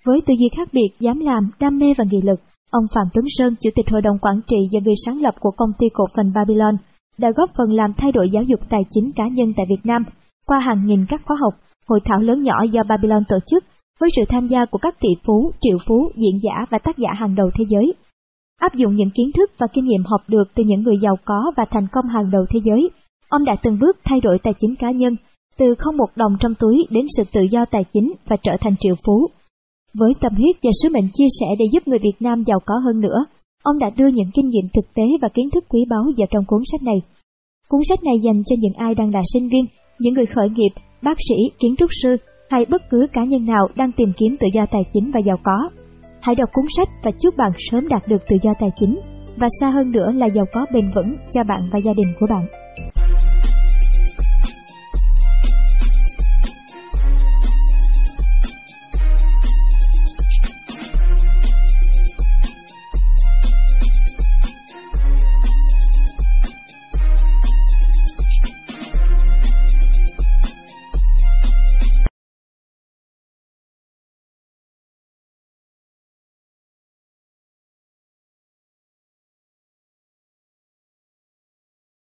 với 0.05 0.21
tư 0.25 0.33
duy 0.39 0.49
khác 0.57 0.69
biệt, 0.71 0.89
dám 0.99 1.19
làm, 1.19 1.51
đam 1.59 1.77
mê 1.77 1.93
và 1.97 2.05
nghị 2.11 2.21
lực, 2.23 2.39
ông 2.71 2.85
Phạm 2.95 3.07
Tuấn 3.13 3.25
Sơn, 3.27 3.55
Chủ 3.63 3.69
tịch 3.75 3.89
Hội 3.91 4.01
đồng 4.01 4.17
Quản 4.21 4.41
trị 4.47 4.57
và 4.73 4.79
người 4.83 4.93
sáng 5.05 5.21
lập 5.21 5.35
của 5.39 5.51
công 5.51 5.71
ty 5.79 5.87
cổ 5.93 6.05
phần 6.15 6.33
Babylon, 6.35 6.75
đã 7.17 7.31
góp 7.35 7.49
phần 7.57 7.73
làm 7.73 7.93
thay 7.97 8.11
đổi 8.11 8.25
giáo 8.31 8.43
dục 8.43 8.59
tài 8.69 8.81
chính 8.89 9.11
cá 9.15 9.23
nhân 9.27 9.53
tại 9.57 9.65
Việt 9.69 9.81
Nam 9.83 10.03
qua 10.47 10.59
hàng 10.59 10.85
nghìn 10.85 11.05
các 11.09 11.21
khóa 11.25 11.37
học, 11.41 11.53
hội 11.89 11.99
thảo 12.05 12.19
lớn 12.19 12.43
nhỏ 12.43 12.63
do 12.71 12.83
Babylon 12.89 13.23
tổ 13.27 13.37
chức 13.51 13.63
với 13.99 14.09
sự 14.15 14.21
tham 14.29 14.47
gia 14.47 14.65
của 14.65 14.77
các 14.77 14.95
tỷ 14.99 15.09
phú, 15.25 15.51
triệu 15.61 15.77
phú, 15.87 16.11
diễn 16.15 16.39
giả 16.43 16.65
và 16.69 16.77
tác 16.83 16.97
giả 16.97 17.09
hàng 17.13 17.35
đầu 17.35 17.49
thế 17.55 17.65
giới. 17.69 17.93
Áp 18.61 18.73
dụng 18.75 18.95
những 18.95 19.09
kiến 19.09 19.31
thức 19.37 19.51
và 19.57 19.67
kinh 19.73 19.85
nghiệm 19.85 20.03
học 20.05 20.21
được 20.27 20.43
từ 20.55 20.63
những 20.63 20.83
người 20.83 20.97
giàu 21.01 21.15
có 21.25 21.51
và 21.57 21.65
thành 21.71 21.87
công 21.91 22.05
hàng 22.05 22.31
đầu 22.31 22.45
thế 22.49 22.59
giới, 22.63 22.89
ông 23.29 23.45
đã 23.45 23.55
từng 23.63 23.79
bước 23.79 23.97
thay 24.03 24.19
đổi 24.21 24.39
tài 24.43 24.53
chính 24.59 24.75
cá 24.75 24.91
nhân, 24.91 25.15
từ 25.57 25.65
không 25.77 25.97
một 25.97 26.09
đồng 26.15 26.37
trong 26.39 26.55
túi 26.59 26.85
đến 26.89 27.05
sự 27.17 27.23
tự 27.33 27.41
do 27.51 27.65
tài 27.71 27.83
chính 27.93 28.13
và 28.27 28.35
trở 28.43 28.51
thành 28.61 28.75
triệu 28.79 28.95
phú. 29.05 29.27
Với 29.99 30.11
tâm 30.21 30.33
huyết 30.37 30.55
và 30.63 30.71
sứ 30.83 30.89
mệnh 30.89 31.07
chia 31.13 31.29
sẻ 31.39 31.47
để 31.59 31.65
giúp 31.73 31.87
người 31.87 31.99
Việt 31.99 32.17
Nam 32.19 32.43
giàu 32.47 32.59
có 32.65 32.75
hơn 32.85 33.01
nữa, 33.01 33.19
ông 33.63 33.79
đã 33.79 33.89
đưa 33.97 34.07
những 34.07 34.31
kinh 34.33 34.49
nghiệm 34.49 34.67
thực 34.75 34.93
tế 34.93 35.03
và 35.21 35.29
kiến 35.33 35.49
thức 35.53 35.63
quý 35.69 35.79
báu 35.89 36.03
vào 36.17 36.27
trong 36.31 36.43
cuốn 36.47 36.61
sách 36.71 36.83
này. 36.83 36.95
Cuốn 37.69 37.81
sách 37.89 38.03
này 38.03 38.15
dành 38.25 38.43
cho 38.45 38.55
những 38.59 38.73
ai 38.73 38.95
đang 38.95 39.13
là 39.13 39.21
sinh 39.33 39.49
viên, 39.49 39.65
những 39.99 40.13
người 40.13 40.25
khởi 40.25 40.49
nghiệp, 40.49 40.73
bác 41.03 41.17
sĩ, 41.29 41.35
kiến 41.59 41.75
trúc 41.77 41.89
sư 42.03 42.17
hay 42.49 42.65
bất 42.65 42.81
cứ 42.89 43.07
cá 43.13 43.23
nhân 43.23 43.45
nào 43.45 43.67
đang 43.75 43.91
tìm 43.91 44.11
kiếm 44.17 44.35
tự 44.39 44.47
do 44.53 44.65
tài 44.71 44.81
chính 44.93 45.11
và 45.13 45.19
giàu 45.27 45.37
có. 45.43 45.69
Hãy 46.21 46.35
đọc 46.35 46.49
cuốn 46.53 46.65
sách 46.77 46.89
và 47.03 47.11
chúc 47.21 47.37
bạn 47.37 47.51
sớm 47.57 47.87
đạt 47.87 48.07
được 48.07 48.21
tự 48.29 48.35
do 48.43 48.51
tài 48.59 48.69
chính 48.79 48.99
và 49.37 49.47
xa 49.59 49.69
hơn 49.69 49.91
nữa 49.91 50.11
là 50.11 50.27
giàu 50.35 50.45
có 50.53 50.65
bền 50.73 50.91
vững 50.95 51.15
cho 51.31 51.43
bạn 51.43 51.69
và 51.73 51.79
gia 51.85 51.93
đình 51.93 52.13
của 52.19 52.25
bạn. 52.29 52.64